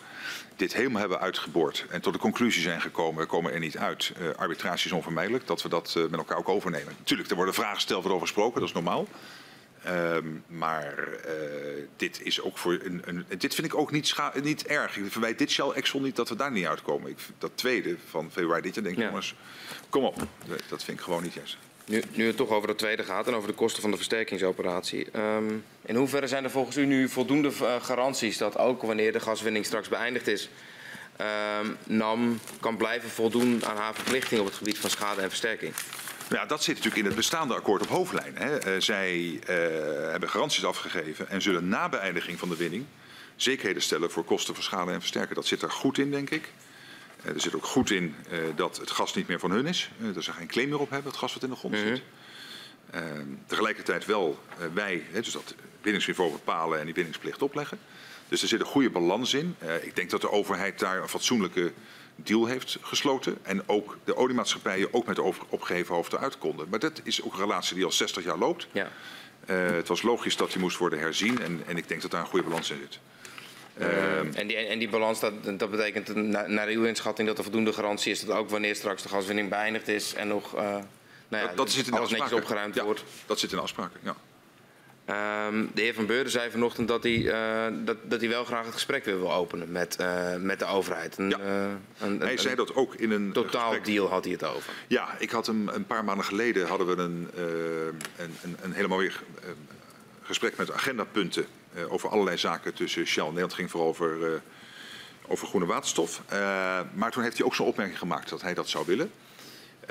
dit 0.57 0.73
helemaal 0.73 0.99
hebben 0.99 1.19
uitgeboord 1.19 1.85
en 1.89 2.01
tot 2.01 2.13
de 2.13 2.19
conclusie 2.19 2.61
zijn 2.61 2.81
gekomen, 2.81 3.21
we 3.21 3.27
komen 3.27 3.53
er 3.53 3.59
niet 3.59 3.77
uit. 3.77 4.13
Uh, 4.21 4.29
arbitrage 4.29 4.85
is 4.85 4.91
onvermijdelijk, 4.91 5.47
dat 5.47 5.61
we 5.61 5.69
dat 5.69 5.93
uh, 5.97 6.03
met 6.03 6.19
elkaar 6.19 6.37
ook 6.37 6.49
overnemen. 6.49 6.93
Natuurlijk, 6.97 7.29
er 7.29 7.35
worden 7.35 7.53
vragen 7.53 7.75
gesteld, 7.75 8.01
wordt 8.01 8.15
over 8.15 8.27
gesproken, 8.27 8.59
dat 8.59 8.69
is 8.69 8.75
normaal. 8.75 9.07
Um, 9.87 10.43
maar 10.47 11.07
uh, 11.09 11.33
dit 11.95 12.21
is 12.21 12.41
ook 12.41 12.57
voor 12.57 12.79
een, 12.83 13.01
een, 13.05 13.25
dit 13.37 13.55
vind 13.55 13.67
ik 13.67 13.75
ook 13.75 13.91
niet, 13.91 14.15
niet 14.43 14.65
erg. 14.67 14.97
Ik 14.97 15.11
verwijt 15.11 15.37
dit 15.37 15.51
Shell 15.51 15.69
Exxon 15.69 16.03
niet 16.03 16.15
dat 16.15 16.29
we 16.29 16.35
daar 16.35 16.51
niet 16.51 16.65
uitkomen. 16.65 17.09
Ik, 17.09 17.17
dat 17.37 17.51
tweede 17.55 17.95
van 18.09 18.31
februari 18.31 18.61
dit 18.61 18.75
jaar 18.75 18.83
denk 18.83 18.95
ik, 18.95 19.01
ja. 19.01 19.07
jongens, 19.07 19.35
kom 19.89 20.03
op. 20.03 20.15
Dat 20.69 20.83
vind 20.83 20.97
ik 20.97 21.03
gewoon 21.03 21.23
niet 21.23 21.33
juist. 21.33 21.57
Nu, 21.87 22.03
nu, 22.11 22.27
het 22.27 22.37
toch 22.37 22.49
over 22.49 22.69
het 22.69 22.77
tweede 22.77 23.03
gaat 23.03 23.27
en 23.27 23.33
over 23.33 23.49
de 23.49 23.55
kosten 23.55 23.81
van 23.81 23.91
de 23.91 23.97
versterkingsoperatie. 23.97 25.07
Um, 25.15 25.63
in 25.85 25.95
hoeverre 25.95 26.27
zijn 26.27 26.43
er 26.43 26.49
volgens 26.49 26.77
u 26.77 26.85
nu 26.85 27.09
voldoende 27.09 27.51
uh, 27.61 27.75
garanties 27.81 28.37
dat 28.37 28.57
ook 28.57 28.81
wanneer 28.81 29.11
de 29.11 29.19
gaswinning 29.19 29.65
straks 29.65 29.87
beëindigd 29.87 30.27
is, 30.27 30.49
um, 31.61 31.77
NAM 31.83 32.39
kan 32.59 32.77
blijven 32.77 33.09
voldoen 33.09 33.65
aan 33.65 33.77
haar 33.77 33.93
verplichting 33.93 34.39
op 34.39 34.45
het 34.45 34.55
gebied 34.55 34.77
van 34.77 34.89
schade 34.89 35.21
en 35.21 35.29
versterking? 35.29 35.73
Ja, 36.29 36.45
dat 36.45 36.63
zit 36.63 36.75
natuurlijk 36.75 37.01
in 37.01 37.07
het 37.07 37.15
bestaande 37.15 37.53
akkoord 37.53 37.81
op 37.81 37.87
hoofdlijn. 37.87 38.35
Uh, 38.41 38.79
zij 38.79 39.17
uh, 39.19 39.39
hebben 40.11 40.29
garanties 40.29 40.65
afgegeven 40.65 41.29
en 41.29 41.41
zullen 41.41 41.67
na 41.67 41.89
beëindiging 41.89 42.39
van 42.39 42.49
de 42.49 42.55
winning 42.55 42.85
zekerheden 43.35 43.81
stellen 43.81 44.11
voor 44.11 44.23
kosten 44.23 44.53
van 44.53 44.63
schade 44.63 44.91
en 44.91 44.99
versterken. 44.99 45.35
Dat 45.35 45.45
zit 45.45 45.61
er 45.61 45.71
goed 45.71 45.97
in, 45.97 46.11
denk 46.11 46.29
ik. 46.29 46.49
Uh, 47.25 47.33
er 47.33 47.41
zit 47.41 47.55
ook 47.55 47.65
goed 47.65 47.91
in 47.91 48.15
uh, 48.31 48.39
dat 48.55 48.77
het 48.77 48.91
gas 48.91 49.13
niet 49.13 49.27
meer 49.27 49.39
van 49.39 49.51
hun 49.51 49.65
is. 49.65 49.89
Uh, 50.01 50.13
dat 50.13 50.23
ze 50.23 50.31
geen 50.31 50.47
claim 50.47 50.69
meer 50.69 50.79
op 50.79 50.89
hebben, 50.89 51.11
het 51.11 51.19
gas 51.19 51.33
wat 51.33 51.43
in 51.43 51.49
de 51.49 51.55
grond 51.55 51.75
-hmm. 51.75 51.85
zit. 51.85 52.01
tegelijkertijd 53.45 54.05
wel 54.05 54.39
wij, 54.73 55.03
dus 55.13 55.31
dat 55.31 55.55
winningsniveau 55.81 56.31
bepalen 56.31 56.79
en 56.79 56.85
die 56.85 56.93
winningsplicht 56.93 57.41
opleggen. 57.41 57.79
Dus 58.27 58.41
er 58.41 58.47
zit 58.47 58.59
een 58.59 58.65
goede 58.65 58.89
balans 58.89 59.33
in. 59.33 59.55
ik 59.81 59.95
denk 59.95 60.09
dat 60.09 60.21
de 60.21 60.31
overheid 60.31 60.79
daar 60.79 61.01
een 61.01 61.09
fatsoenlijke 61.09 61.71
deal 62.15 62.45
heeft 62.45 62.77
gesloten. 62.81 63.37
En 63.41 63.69
ook 63.69 63.97
de 64.03 64.15
oliemaatschappijen 64.15 64.93
ook 64.93 65.05
met 65.05 65.15
de 65.15 65.33
opgeheven 65.49 65.95
hoofd 65.95 66.13
eruit 66.13 66.37
konden. 66.37 66.69
Maar 66.69 66.79
dat 66.79 67.01
is 67.03 67.21
ook 67.21 67.33
een 67.33 67.39
relatie 67.39 67.75
die 67.75 67.85
al 67.85 67.91
60 67.91 68.23
jaar 68.23 68.37
loopt. 68.37 68.67
Ja. 68.71 68.89
het 69.45 69.87
was 69.87 70.01
logisch 70.01 70.35
dat 70.35 70.51
die 70.51 70.59
moest 70.59 70.77
worden 70.77 70.99
herzien. 70.99 71.41
En, 71.41 71.63
en 71.67 71.77
ik 71.77 71.87
denk 71.87 72.01
dat 72.01 72.11
daar 72.11 72.21
een 72.21 72.27
goede 72.27 72.47
balans 72.47 72.69
in 72.69 72.77
zit. 72.81 72.99
Um, 73.81 74.33
en, 74.33 74.47
die, 74.47 74.55
en 74.55 74.79
die 74.79 74.89
balans, 74.89 75.19
dat, 75.19 75.33
dat 75.59 75.71
betekent 75.71 76.15
naar, 76.15 76.49
naar 76.49 76.67
uw 76.67 76.83
inschatting 76.83 77.27
dat 77.27 77.37
er 77.37 77.43
voldoende 77.43 77.73
garantie 77.73 78.11
is 78.11 78.25
dat 78.25 78.35
ook 78.35 78.49
wanneer 78.49 78.75
straks 78.75 79.03
de 79.03 79.09
gaswinning 79.09 79.49
beëindigd 79.49 79.87
is 79.87 80.13
en 80.13 80.27
nog 80.27 80.55
uh, 80.55 80.61
nou 80.61 80.83
ja, 81.27 81.41
dat, 81.41 81.57
dat 81.57 81.71
zit 81.71 81.87
in 81.87 81.93
alles 81.93 82.09
netjes 82.09 82.31
opgeruimd 82.31 82.75
ja, 82.75 82.83
wordt. 82.83 83.03
Dat 83.25 83.39
zit 83.39 83.51
in 83.51 83.59
afspraken, 83.59 83.99
ja. 84.03 84.15
Um, 85.47 85.69
de 85.73 85.81
heer 85.81 85.93
Van 85.93 86.05
Beurden 86.05 86.31
zei 86.31 86.51
vanochtend 86.51 86.87
dat 86.87 87.03
hij, 87.03 87.15
uh, 87.15 87.65
dat, 87.85 87.97
dat 88.03 88.19
hij 88.19 88.29
wel 88.29 88.45
graag 88.45 88.65
het 88.65 88.73
gesprek 88.73 89.05
weer 89.05 89.19
wil 89.19 89.33
openen 89.33 89.71
met, 89.71 89.97
uh, 90.01 90.35
met 90.35 90.59
de 90.59 90.65
overheid. 90.65 91.17
Een, 91.17 91.29
ja. 91.29 91.37
een, 91.99 92.19
hij 92.19 92.37
zei 92.37 92.55
dat 92.55 92.75
ook 92.75 92.95
in 92.95 93.11
een 93.11 93.31
totaal 93.31 93.69
gesprek. 93.69 93.85
deal 93.85 94.07
had 94.09 94.23
hij 94.23 94.33
het 94.33 94.43
over. 94.43 94.73
Ja, 94.87 95.15
ik 95.19 95.29
had 95.29 95.45
hem 95.45 95.67
een 95.67 95.85
paar 95.85 96.03
maanden 96.03 96.25
geleden 96.25 96.67
hadden 96.67 96.87
we 96.87 97.01
een, 97.01 97.29
een, 98.17 98.35
een, 98.41 98.57
een 98.61 98.73
helemaal 98.73 98.97
weer 98.97 99.23
gesprek 100.21 100.57
met 100.57 100.71
agendapunten 100.71 101.45
over 101.89 102.09
allerlei 102.09 102.37
zaken 102.37 102.73
tussen 102.73 103.05
Shell 103.05 103.23
en 103.23 103.33
Nederland. 103.33 103.51
Het 103.51 103.59
ging 103.59 103.71
vooral 103.71 103.89
over, 103.89 104.17
uh, 104.17 104.39
over 105.27 105.47
groene 105.47 105.65
waterstof. 105.65 106.21
Uh, 106.33 106.79
maar 106.93 107.11
toen 107.11 107.23
heeft 107.23 107.37
hij 107.37 107.45
ook 107.45 107.55
zo'n 107.55 107.65
opmerking 107.65 107.97
gemaakt 107.97 108.29
dat 108.29 108.41
hij 108.41 108.53
dat 108.53 108.69
zou 108.69 108.85
willen. 108.85 109.11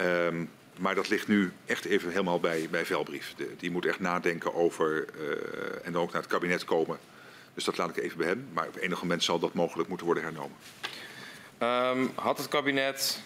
Um, 0.00 0.50
maar 0.78 0.94
dat 0.94 1.08
ligt 1.08 1.28
nu 1.28 1.52
echt 1.66 1.84
even 1.84 2.10
helemaal 2.10 2.40
bij, 2.40 2.68
bij 2.70 2.86
Velbrief. 2.86 3.34
Die 3.58 3.70
moet 3.70 3.86
echt 3.86 4.00
nadenken 4.00 4.55
over 4.55 5.06
en 5.82 5.92
dan 5.92 6.02
ook 6.02 6.12
naar 6.12 6.23
het 6.23 6.31
kabinet 6.31 6.65
komen. 6.65 6.98
Dus 7.55 7.65
dat 7.65 7.76
laat 7.76 7.97
ik 7.97 7.97
even 7.97 8.18
bij 8.18 8.26
hem. 8.26 8.48
Maar 8.52 8.66
op 8.66 8.76
enig 8.76 9.02
moment 9.02 9.24
zal 9.24 9.39
dat 9.39 9.55
mogelijk 9.55 9.89
moeten 9.89 10.06
worden 10.06 10.24
hernomen. 10.24 10.56
Um, 11.58 12.10
had 12.15 12.39
het 12.39 12.48
kabinet 12.48 13.20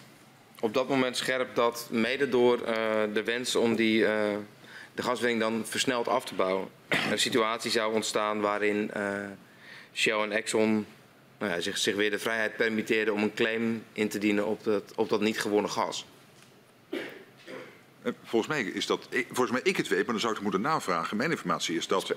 op 0.60 0.74
dat 0.74 0.88
moment 0.88 1.16
scherp 1.16 1.54
dat 1.54 1.88
mede 1.90 2.28
door 2.28 2.58
de 3.12 3.22
wens 3.24 3.56
om 3.56 3.76
die 3.76 4.06
de 5.00 5.06
gaswinning 5.06 5.40
dan 5.40 5.66
versneld 5.66 6.08
af 6.08 6.24
te 6.24 6.34
bouwen. 6.34 6.68
een 7.10 7.18
situatie 7.18 7.70
zou 7.70 7.94
ontstaan 7.94 8.40
waarin 8.40 8.90
uh, 8.96 9.24
Shell 9.94 10.18
en 10.18 10.32
Exxon 10.32 10.86
nou 11.38 11.52
ja, 11.52 11.60
zich, 11.60 11.78
zich, 11.78 11.94
weer 11.94 12.10
de 12.10 12.18
vrijheid 12.18 12.56
permitteerden 12.56 13.14
om 13.14 13.22
een 13.22 13.34
claim 13.34 13.84
in 13.92 14.08
te 14.08 14.18
dienen 14.18 14.46
op 14.46 14.64
dat, 14.64 14.92
op 14.96 15.08
dat 15.08 15.20
niet 15.20 15.40
gewonnen 15.40 15.70
gas. 15.70 16.06
Eh, 18.02 18.12
volgens 18.24 18.52
mij 18.52 18.62
is 18.62 18.86
dat, 18.86 19.08
volgens 19.10 19.50
mij 19.50 19.60
ik 19.62 19.76
het 19.76 19.88
weet, 19.88 19.98
maar 19.98 20.06
dan 20.06 20.20
zou 20.20 20.32
ik 20.32 20.38
het 20.38 20.52
moeten 20.52 20.70
navragen. 20.70 21.16
Mijn 21.16 21.30
informatie 21.30 21.76
is 21.76 21.86
dat 21.86 22.14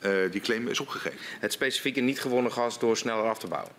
uh, 0.00 0.30
die 0.30 0.40
claim 0.40 0.68
is 0.68 0.80
opgegeven. 0.80 1.18
Het 1.20 1.52
specifieke 1.52 2.00
niet 2.00 2.20
gewonnen 2.20 2.52
gas 2.52 2.78
door 2.78 2.96
sneller 2.96 3.24
af 3.24 3.38
te 3.38 3.46
bouwen. 3.46 3.72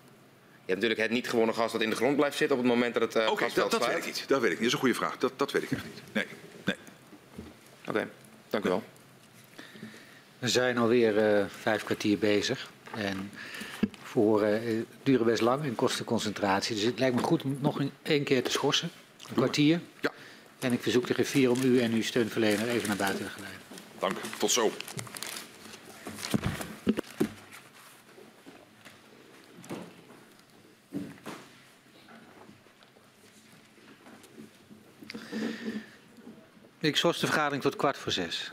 Je 0.65 0.75
hebt 0.75 0.81
natuurlijk 0.81 1.01
het 1.01 1.11
niet 1.11 1.29
gewonnen 1.29 1.55
gas 1.55 1.71
dat 1.71 1.81
in 1.81 1.89
de 1.89 1.95
grond 1.95 2.15
blijft 2.15 2.37
zitten 2.37 2.57
op 2.57 2.63
het 2.63 2.71
moment 2.71 2.93
dat 2.93 3.03
het 3.03 3.15
uh, 3.15 3.31
okay, 3.31 3.47
gasveld 3.47 3.71
dat, 3.71 3.79
dat 3.79 3.89
weet 3.89 3.97
ik 3.97 4.05
niet. 4.05 4.27
Dat 4.27 4.41
weet 4.41 4.51
ik 4.51 4.59
niet. 4.59 4.59
Dat 4.59 4.67
is 4.67 4.73
een 4.73 4.79
goede 4.79 4.95
vraag. 4.95 5.17
Dat, 5.17 5.33
dat 5.35 5.51
weet 5.51 5.63
ik 5.63 5.71
echt 5.71 5.83
niet. 5.83 6.01
Nee. 6.11 6.25
nee. 6.65 6.75
Oké. 7.81 7.89
Okay. 7.89 8.07
Dank 8.49 8.65
u 8.65 8.69
wel. 8.69 8.83
We 10.39 10.47
zijn 10.47 10.77
alweer 10.77 11.39
uh, 11.39 11.45
vijf 11.47 11.83
kwartier 11.83 12.17
bezig. 12.17 12.69
En 12.95 13.31
voor 14.03 14.43
uh, 14.43 14.81
duren 15.03 15.25
best 15.25 15.41
lang 15.41 15.63
en 15.63 15.75
kosten 15.75 16.05
concentratie. 16.05 16.75
Dus 16.75 16.83
het 16.83 16.99
lijkt 16.99 17.15
me 17.15 17.21
goed 17.21 17.43
om 17.43 17.57
nog 17.61 17.79
een, 17.79 17.91
één 18.01 18.23
keer 18.23 18.43
te 18.43 18.51
schorsen. 18.51 18.89
Een 19.27 19.35
kwartier. 19.35 19.79
Ja. 20.01 20.11
En 20.59 20.73
ik 20.73 20.81
verzoek 20.81 21.07
de 21.07 21.13
griffier 21.13 21.51
om 21.51 21.61
u 21.63 21.79
en 21.79 21.93
uw 21.93 22.01
steunverlener 22.01 22.67
even 22.67 22.87
naar 22.87 22.97
buiten 22.97 23.25
te 23.25 23.31
geleiden. 23.31 23.61
Dank. 23.99 24.17
Tot 24.37 24.51
zo. 24.51 24.71
Ik 36.81 36.95
schors 36.95 37.19
de 37.19 37.25
vergadering 37.25 37.61
tot 37.61 37.75
kwart 37.75 37.97
voor 37.97 38.11
zes. 38.11 38.51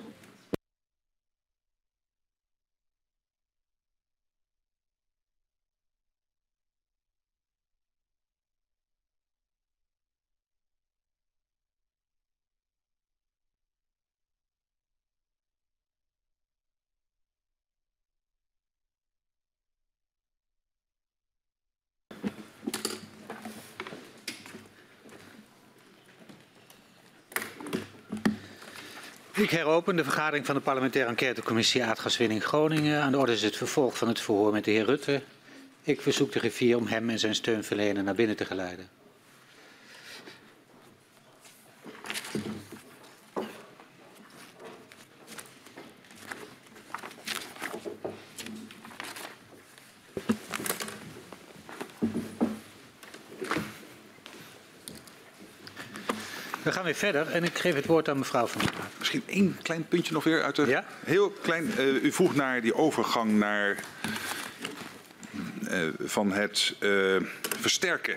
Ik 29.47 29.52
heropen 29.52 29.97
de 29.97 30.05
vergadering 30.05 30.47
van 30.47 30.55
de 30.55 30.60
parlementaire 30.60 31.10
enquêtecommissie 31.10 31.84
aardgaswinning 31.84 32.44
Groningen. 32.44 33.02
Aan 33.02 33.12
de 33.12 33.18
orde 33.18 33.33
is 33.33 33.42
het 33.42 33.57
vervolg 33.57 33.99
van 33.99 34.08
het 34.08 34.20
verhoor 34.20 34.52
met 34.52 34.65
de 34.65 34.70
heer 34.70 34.84
Rutte. 34.84 35.23
Ik 35.83 36.00
verzoek 36.00 36.33
de 36.33 36.39
griffier 36.39 36.76
om 36.76 36.86
hem 36.86 37.10
en 37.10 37.18
zijn 37.18 37.34
steunverlener 37.34 38.02
naar 38.02 38.15
binnen 38.15 38.36
te 38.36 38.44
geleiden. 38.44 38.89
We 56.67 56.73
gaan 56.73 56.85
weer 56.85 56.95
verder 56.95 57.27
en 57.27 57.45
ik 57.45 57.59
geef 57.59 57.75
het 57.75 57.86
woord 57.86 58.09
aan 58.09 58.19
mevrouw 58.19 58.47
Van 58.47 58.61
der. 58.61 58.70
Misschien 58.99 59.23
één 59.27 59.59
klein 59.62 59.89
puntje 59.89 60.12
nog 60.12 60.25
weer 60.25 60.43
uit 60.43 60.57
de... 60.57 60.67
Ja? 60.67 60.85
Heel 61.05 61.31
klein. 61.31 61.70
Uh, 61.78 62.03
u 62.03 62.12
vroeg 62.12 62.35
naar 62.35 62.61
die 62.61 62.75
overgang 62.75 63.39
naar, 63.39 63.77
uh, 65.70 65.89
van 65.99 66.33
het 66.33 66.75
uh, 66.81 67.17
versterken 67.61 68.17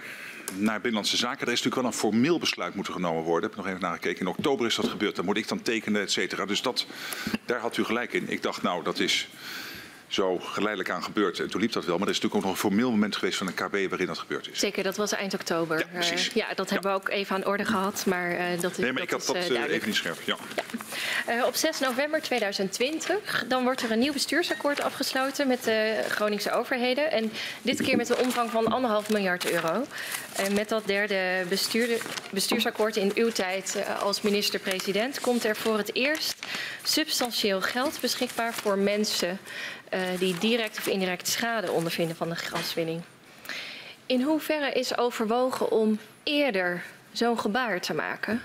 naar 0.56 0.76
Binnenlandse 0.76 1.18
Zaken. 1.18 1.48
Er 1.48 1.54
is 1.54 1.62
natuurlijk 1.64 1.82
wel 1.82 1.86
een 1.86 2.12
formeel 2.12 2.40
besluit 2.40 2.76
moeten 2.76 2.94
genomen 2.94 3.24
worden. 3.24 3.50
Ik 3.50 3.56
heb 3.56 3.66
nog 3.66 3.74
even 3.74 3.88
nagekeken. 3.88 4.20
In 4.20 4.28
oktober 4.28 4.66
is 4.66 4.76
dat 4.76 4.88
gebeurd. 4.88 5.16
Dan 5.16 5.26
moet 5.26 5.38
ik 5.38 5.48
dan 5.48 5.62
tekenen, 5.62 6.02
et 6.02 6.12
cetera. 6.12 6.46
Dus 6.46 6.62
dat, 6.62 6.86
daar 7.46 7.60
had 7.60 7.78
u 7.78 7.84
gelijk 7.84 8.14
in. 8.14 8.30
Ik 8.30 8.44
dacht, 8.44 8.62
nou, 8.62 8.84
dat 8.84 9.00
is 9.00 9.28
zo 10.10 10.40
geleidelijk 10.40 10.90
aan 10.90 11.04
gebeurd. 11.04 11.40
En 11.40 11.50
toen 11.50 11.62
liep 11.62 11.72
dat 11.72 11.86
wel. 11.86 11.98
Maar 11.98 12.08
er 12.08 12.14
is 12.14 12.20
natuurlijk 12.20 12.46
ook 12.46 12.52
nog 12.52 12.64
een 12.64 12.70
formeel 12.70 12.92
moment 12.92 13.16
geweest 13.16 13.38
van 13.38 13.48
een 13.48 13.54
KB 13.54 13.90
waarin 13.90 14.08
dat 14.08 14.18
gebeurd 14.18 14.50
is. 14.52 14.60
Zeker, 14.60 14.84
dat 14.84 14.98
was 14.98 15.12
eind 15.12 15.34
oktober. 15.34 15.80
Ja, 15.80 15.86
precies. 15.94 16.28
Uh, 16.28 16.34
ja 16.34 16.54
dat 16.56 16.70
hebben 16.70 16.92
we 16.92 16.98
ook 16.98 17.10
even 17.10 17.36
aan 17.36 17.46
orde 17.46 17.66
gehad. 17.66 18.06
Maar 18.06 18.32
uh, 18.32 18.62
dat 18.62 18.72
is 18.72 18.78
Nee, 18.78 18.94
maar 18.94 19.02
ik 19.02 19.10
had 19.10 19.26
dat, 19.26 19.36
is, 19.36 19.50
uh, 19.50 19.64
even 19.64 19.88
niet 19.88 19.98
scherp. 19.98 20.22
Ja. 20.24 20.36
ja. 21.28 21.46
op 21.46 21.56
6 21.56 21.80
november 21.80 22.22
2020 22.22 23.46
dan 23.48 23.64
wordt 23.64 23.82
er 23.82 23.92
een 23.92 24.00
nieuw 24.00 24.14
bestuursakkoord 24.14 24.82
afgesloten 24.82 25.48
met 25.48 25.64
de 25.64 26.04
Groningse 26.10 26.52
overheden. 26.52 27.12
En 27.12 27.32
dit 27.62 27.82
keer 27.82 27.98
met 27.98 28.10
een 28.10 28.18
omvang 28.18 28.50
van 28.50 28.68
anderhalf 28.68 29.10
miljard 29.10 29.52
euro. 29.52 29.86
En 30.36 30.54
met 30.54 30.70
dat 30.70 30.88
derde 30.88 31.46
bestuur, 31.50 31.88
bestuursakkoord 32.32 32.96
in 32.96 33.12
uw 33.16 33.32
tijd 33.32 33.84
als 34.02 34.22
minister-president 34.22 35.20
komt 35.20 35.44
er 35.44 35.56
voor 35.56 35.78
het 35.78 35.96
eerst 35.96 36.36
substantieel 36.84 37.62
geld 37.62 37.98
beschikbaar 38.02 38.54
voor 38.54 38.78
mensen 38.78 39.40
die 40.20 40.38
direct 40.38 40.78
of 40.78 40.88
indirect 40.88 41.28
schade 41.28 41.72
ondervinden 41.72 42.16
van 42.16 42.30
de 42.30 42.36
gaswinning. 42.36 43.02
In 44.06 44.22
hoeverre 44.22 44.72
is 44.72 44.98
overwogen 44.98 45.72
om 45.72 46.00
eerder 46.24 46.84
zo'n 47.12 47.40
gebaar 47.40 47.82
te 47.82 47.94
maken? 47.94 48.42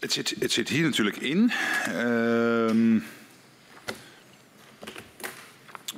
Het 0.00 0.12
zit, 0.12 0.34
het 0.38 0.52
zit 0.52 0.68
hier 0.68 0.82
natuurlijk 0.82 1.16
in. 1.16 1.52
Uh, 1.88 3.00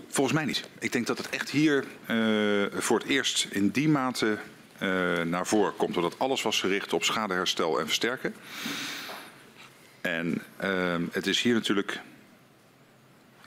volgens 0.08 0.36
mij 0.36 0.44
niet. 0.44 0.68
Ik 0.78 0.92
denk 0.92 1.06
dat 1.06 1.18
het 1.18 1.28
echt 1.28 1.50
hier 1.50 1.84
uh, 2.10 2.66
voor 2.80 2.98
het 2.98 3.08
eerst 3.08 3.46
in 3.50 3.68
die 3.68 3.88
mate 3.88 4.38
uh, 4.82 5.22
naar 5.22 5.46
voren 5.46 5.76
komt. 5.76 5.94
Doordat 5.94 6.18
alles 6.18 6.42
was 6.42 6.60
gericht 6.60 6.92
op 6.92 7.04
schadeherstel 7.04 7.78
en 7.80 7.86
versterken. 7.86 8.34
En 10.00 10.42
ehm, 10.56 11.02
het 11.12 11.26
is 11.26 11.42
hier 11.42 11.54
natuurlijk 11.54 12.00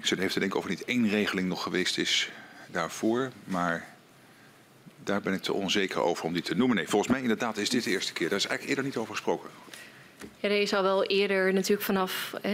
ik 0.01 0.07
zit 0.07 0.19
even 0.19 0.31
te 0.31 0.39
denken 0.39 0.57
of 0.57 0.63
er 0.63 0.69
niet 0.69 0.85
één 0.85 1.09
regeling 1.09 1.47
nog 1.47 1.63
geweest 1.63 1.97
is 1.97 2.31
daarvoor. 2.67 3.31
Maar 3.43 3.87
daar 5.03 5.21
ben 5.21 5.33
ik 5.33 5.41
te 5.41 5.53
onzeker 5.53 6.01
over 6.01 6.25
om 6.25 6.33
die 6.33 6.41
te 6.41 6.55
noemen. 6.55 6.75
Nee, 6.75 6.87
volgens 6.87 7.11
mij 7.11 7.21
inderdaad 7.21 7.57
is 7.57 7.69
dit 7.69 7.83
de 7.83 7.89
eerste 7.89 8.13
keer. 8.13 8.29
Daar 8.29 8.37
is 8.37 8.45
eigenlijk 8.45 8.69
eerder 8.69 8.83
niet 8.83 9.01
over 9.01 9.15
gesproken. 9.15 9.49
Ja, 10.39 10.49
er 10.49 10.61
is 10.61 10.73
al 10.73 10.83
wel 10.83 11.03
eerder 11.03 11.53
natuurlijk 11.53 11.81
vanaf, 11.81 12.33
eh, 12.41 12.51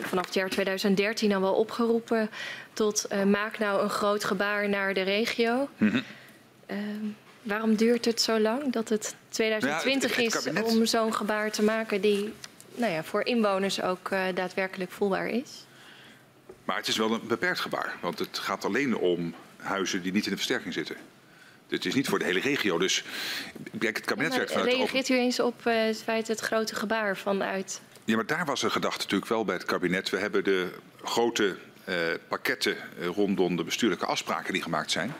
vanaf 0.00 0.24
het 0.24 0.34
jaar 0.34 0.48
2013 0.48 1.34
al 1.34 1.40
wel 1.40 1.54
opgeroepen 1.54 2.30
tot 2.72 3.06
uh, 3.12 3.22
maak 3.22 3.58
nou 3.58 3.82
een 3.82 3.90
groot 3.90 4.24
gebaar 4.24 4.68
naar 4.68 4.94
de 4.94 5.02
regio. 5.02 5.68
Mm 5.76 5.88
-hmm. 5.88 6.02
uh, 6.70 6.76
waarom 7.42 7.74
duurt 7.74 8.04
het 8.04 8.20
zo 8.20 8.40
lang 8.40 8.72
dat 8.72 8.88
het 8.88 9.14
2020 9.28 10.16
ja, 10.16 10.22
het, 10.22 10.34
het, 10.34 10.44
het 10.44 10.66
is 10.66 10.74
om 10.74 10.86
zo'n 10.86 11.14
gebaar 11.14 11.50
te 11.50 11.62
maken 11.62 12.00
die 12.00 12.32
nou 12.74 12.92
ja, 12.92 13.04
voor 13.04 13.24
inwoners 13.24 13.82
ook 13.82 14.10
uh, 14.10 14.22
daadwerkelijk 14.34 14.90
voelbaar 14.90 15.28
is? 15.28 15.66
Maar 16.64 16.76
het 16.76 16.88
is 16.88 16.96
wel 16.96 17.12
een 17.12 17.26
beperkt 17.26 17.60
gebaar. 17.60 17.96
Want 18.00 18.18
het 18.18 18.38
gaat 18.38 18.64
alleen 18.64 18.96
om 18.96 19.34
huizen 19.56 20.02
die 20.02 20.12
niet 20.12 20.24
in 20.24 20.30
de 20.30 20.36
versterking 20.36 20.74
zitten. 20.74 20.96
Het 21.68 21.84
is 21.84 21.94
niet 21.94 22.08
voor 22.08 22.18
de 22.18 22.24
hele 22.24 22.40
regio. 22.40 22.78
Dus 22.78 23.04
kijk, 23.78 23.96
het 23.96 24.04
kabinet 24.04 24.34
werkt 24.36 24.52
vanuit... 24.52 24.72
Reageert 24.72 25.08
u 25.08 25.14
eens 25.14 25.40
op 25.40 25.66
uh, 25.66 25.84
het 25.84 26.02
feit 26.02 26.28
het 26.28 26.40
grote 26.40 26.74
gebaar 26.74 27.16
vanuit... 27.16 27.80
Ja, 28.04 28.16
maar 28.16 28.26
daar 28.26 28.44
was 28.44 28.62
een 28.62 28.70
gedachte 28.70 29.02
natuurlijk 29.02 29.30
wel 29.30 29.44
bij 29.44 29.54
het 29.54 29.64
kabinet. 29.64 30.10
We 30.10 30.18
hebben 30.18 30.44
de 30.44 30.72
grote 31.02 31.56
uh, 31.88 31.94
pakketten 32.28 32.76
rondom 33.00 33.56
de 33.56 33.64
bestuurlijke 33.64 34.06
afspraken 34.06 34.52
die 34.52 34.62
gemaakt 34.62 34.90
zijn. 34.90 35.14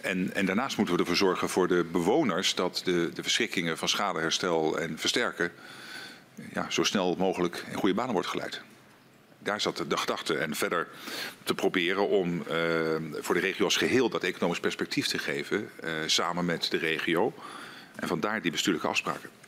En, 0.00 0.34
en, 0.34 0.46
daarnaast 0.46 0.76
moeten 0.76 0.94
we 0.94 1.00
ervoor 1.00 1.16
zorgen 1.16 1.48
voor 1.48 1.68
de 1.68 1.84
bewoners 1.84 2.54
dat 2.54 2.80
de, 2.84 3.10
de 3.14 3.22
verschrikkingen 3.22 3.78
van 3.78 3.88
schadeherstel 3.88 4.78
en 4.78 4.98
versterken 4.98 5.52
ja, 6.52 6.66
zo 6.70 6.82
snel 6.82 7.14
mogelijk 7.18 7.64
in 7.70 7.76
goede 7.76 7.94
banen 7.94 8.12
wordt 8.12 8.28
geleid 8.28 8.62
daar 9.42 9.60
zat 9.60 9.84
de 9.88 9.96
gedachte. 9.96 10.36
En 10.36 10.54
verder 10.54 10.88
te 11.42 11.54
proberen 11.54 12.08
om 12.08 12.42
uh, 12.50 12.96
voor 13.20 13.34
de 13.34 13.40
regio 13.40 13.64
als 13.64 13.76
geheel 13.76 14.08
dat 14.08 14.22
economisch 14.22 14.60
perspectief 14.60 15.06
te 15.06 15.18
geven. 15.18 15.70
Uh, 15.84 15.90
samen 16.06 16.44
met 16.44 16.70
de 16.70 16.78
regio. 16.78 17.34
En 17.96 18.08
vandaar 18.08 18.42
die 18.42 18.50
bestuurlijke 18.50 18.88
afspraken. 18.88 19.41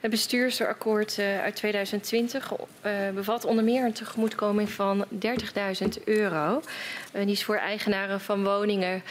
Het 0.00 0.10
bestuursakkoord 0.10 1.18
uh, 1.18 1.40
uit 1.40 1.56
2020 1.56 2.52
bevat 3.14 3.44
onder 3.44 3.64
meer 3.64 3.84
een 3.84 3.92
tegemoetkoming 3.92 4.70
van 4.70 5.04
30.000 5.14 6.04
euro. 6.04 6.62
die 7.12 7.30
is 7.30 7.44
voor 7.44 7.56
eigenaren 7.56 8.20
van 8.20 8.44
woningen 8.44 9.02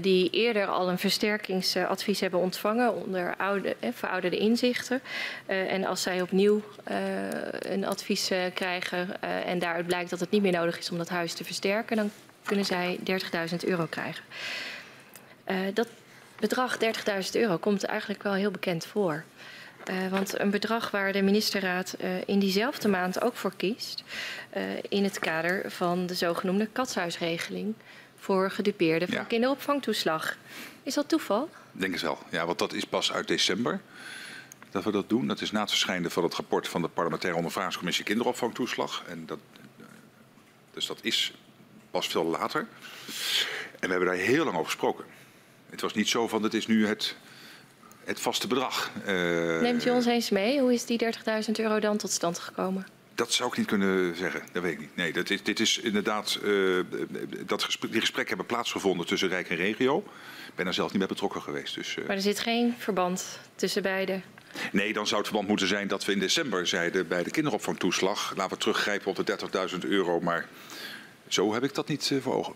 die 0.00 0.30
eerder 0.30 0.66
al 0.66 0.88
een 0.88 0.98
versterkingsadvies 0.98 2.20
hebben 2.20 2.40
ontvangen 2.40 2.94
onder 2.94 3.34
oude, 3.36 3.76
verouderde 3.92 4.38
inzichten. 4.38 5.00
en 5.46 5.84
als 5.84 6.02
zij 6.02 6.22
opnieuw 6.22 6.62
een 7.58 7.86
advies 7.86 8.30
krijgen 8.54 9.22
en 9.22 9.58
daaruit 9.58 9.86
blijkt 9.86 10.10
dat 10.10 10.20
het 10.20 10.30
niet 10.30 10.42
meer 10.42 10.52
nodig 10.52 10.78
is 10.78 10.90
om 10.90 10.98
dat 10.98 11.08
huis 11.08 11.32
te 11.32 11.44
versterken, 11.44 11.96
dan 11.96 12.10
kunnen 12.44 12.64
zij 12.64 12.98
30.000 13.50 13.56
euro 13.66 13.86
krijgen. 13.90 14.24
dat 15.74 15.88
bedrag 16.40 16.78
30.000 16.78 16.82
euro 17.32 17.56
komt 17.56 17.84
eigenlijk 17.84 18.22
wel 18.22 18.34
heel 18.34 18.50
bekend 18.50 18.86
voor. 18.86 19.24
Uh, 19.90 20.08
want 20.08 20.40
een 20.40 20.50
bedrag 20.50 20.90
waar 20.90 21.12
de 21.12 21.22
ministerraad 21.22 21.94
uh, 22.00 22.10
in 22.26 22.38
diezelfde 22.38 22.88
maand 22.88 23.22
ook 23.22 23.36
voor 23.36 23.52
kiest, 23.56 24.02
uh, 24.56 24.62
in 24.88 25.04
het 25.04 25.18
kader 25.18 25.70
van 25.70 26.06
de 26.06 26.14
zogenoemde 26.14 26.66
katshuisregeling 26.66 27.74
voor 28.16 28.50
gedupeerden 28.50 29.08
van 29.08 29.16
ja. 29.16 29.24
kinderopvangtoeslag. 29.24 30.36
Is 30.82 30.94
dat 30.94 31.08
toeval? 31.08 31.50
Denk 31.72 31.92
het 31.92 32.02
wel. 32.02 32.18
Ja, 32.30 32.46
want 32.46 32.58
dat 32.58 32.72
is 32.72 32.84
pas 32.84 33.12
uit 33.12 33.28
december 33.28 33.80
dat 34.70 34.84
we 34.84 34.90
dat 34.90 35.08
doen. 35.08 35.26
Dat 35.26 35.40
is 35.40 35.50
na 35.50 35.60
het 35.60 35.70
verschijnen 35.70 36.10
van 36.10 36.22
het 36.22 36.34
rapport 36.34 36.68
van 36.68 36.82
de 36.82 36.88
parlementaire 36.88 37.38
ondervragingscommissie 37.38 38.04
kinderopvangtoeslag. 38.04 39.02
En 39.08 39.26
dat, 39.26 39.38
dus 40.70 40.86
dat 40.86 40.98
is 41.02 41.32
pas 41.90 42.06
veel 42.06 42.24
later. 42.24 42.60
En 43.80 43.88
we 43.88 43.94
hebben 43.94 44.06
daar 44.06 44.16
heel 44.16 44.44
lang 44.44 44.56
over 44.56 44.70
gesproken. 44.70 45.04
Het 45.70 45.80
was 45.80 45.94
niet 45.94 46.08
zo 46.08 46.28
van, 46.28 46.42
het 46.42 46.54
is 46.54 46.66
nu 46.66 46.86
het 46.86 47.16
het 48.04 48.20
vaste 48.20 48.46
bedrag. 48.46 48.90
Uh, 49.06 49.60
Neemt 49.60 49.86
u 49.86 49.90
ons 49.90 50.06
eens 50.06 50.30
mee? 50.30 50.60
Hoe 50.60 50.72
is 50.72 50.84
die 50.84 51.04
30.000 51.04 51.50
euro 51.52 51.80
dan 51.80 51.96
tot 51.96 52.10
stand 52.10 52.38
gekomen? 52.38 52.86
Dat 53.14 53.32
zou 53.32 53.48
ik 53.50 53.56
niet 53.56 53.66
kunnen 53.66 54.16
zeggen, 54.16 54.42
dat 54.52 54.62
weet 54.62 54.72
ik 54.72 54.78
niet. 54.78 54.96
Nee, 54.96 55.12
dat 55.12 55.30
is, 55.30 55.42
dit 55.42 55.60
is 55.60 55.78
inderdaad, 55.78 56.38
uh, 56.42 56.80
dat 57.46 57.62
gesprek, 57.62 57.90
die 57.90 58.00
gesprekken 58.00 58.36
hebben 58.36 58.54
plaatsgevonden 58.54 59.06
tussen 59.06 59.28
Rijk 59.28 59.50
en 59.50 59.56
Regio. 59.56 59.98
Ik 60.48 60.54
ben 60.54 60.66
er 60.66 60.74
zelf 60.74 60.90
niet 60.90 60.98
bij 60.98 61.08
betrokken 61.08 61.42
geweest. 61.42 61.74
Dus, 61.74 61.96
uh... 61.96 62.06
Maar 62.06 62.16
er 62.16 62.22
zit 62.22 62.40
geen 62.40 62.74
verband 62.78 63.38
tussen 63.54 63.82
beide? 63.82 64.20
Nee, 64.72 64.92
dan 64.92 65.06
zou 65.06 65.16
het 65.16 65.26
verband 65.26 65.48
moeten 65.48 65.66
zijn 65.66 65.88
dat 65.88 66.04
we 66.04 66.12
in 66.12 66.18
december 66.18 66.66
zeiden 66.66 67.08
bij 67.08 67.22
de 67.22 67.30
kinderopvangtoeslag... 67.30 68.32
laten 68.36 68.56
we 68.56 68.62
teruggrijpen 68.62 69.10
op 69.10 69.26
de 69.26 69.38
30.000 69.72 69.78
euro, 69.88 70.20
maar 70.20 70.48
zo 71.28 71.52
heb 71.52 71.64
ik 71.64 71.74
dat 71.74 71.88
niet 71.88 72.12
voor 72.20 72.34
ogen. 72.34 72.54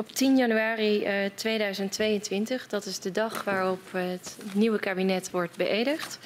Op 0.00 0.12
10 0.12 0.36
januari 0.36 1.24
uh, 1.24 1.30
2022, 1.34 2.68
dat 2.68 2.86
is 2.86 2.98
de 2.98 3.10
dag 3.10 3.44
waarop 3.44 3.80
het 3.90 4.36
nieuwe 4.52 4.78
kabinet 4.78 5.30
wordt 5.30 5.56
beëdigd... 5.56 6.18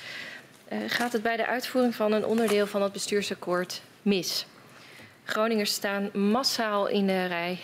Uh, 0.72 0.78
gaat 0.86 1.12
het 1.12 1.22
bij 1.22 1.36
de 1.36 1.46
uitvoering 1.46 1.94
van 1.94 2.12
een 2.12 2.24
onderdeel 2.24 2.66
van 2.66 2.82
het 2.82 2.92
bestuursakkoord 2.92 3.82
mis. 4.02 4.46
Groningers 5.24 5.72
staan 5.72 6.10
massaal 6.12 6.86
in 6.86 7.06
de 7.06 7.26
rij 7.26 7.58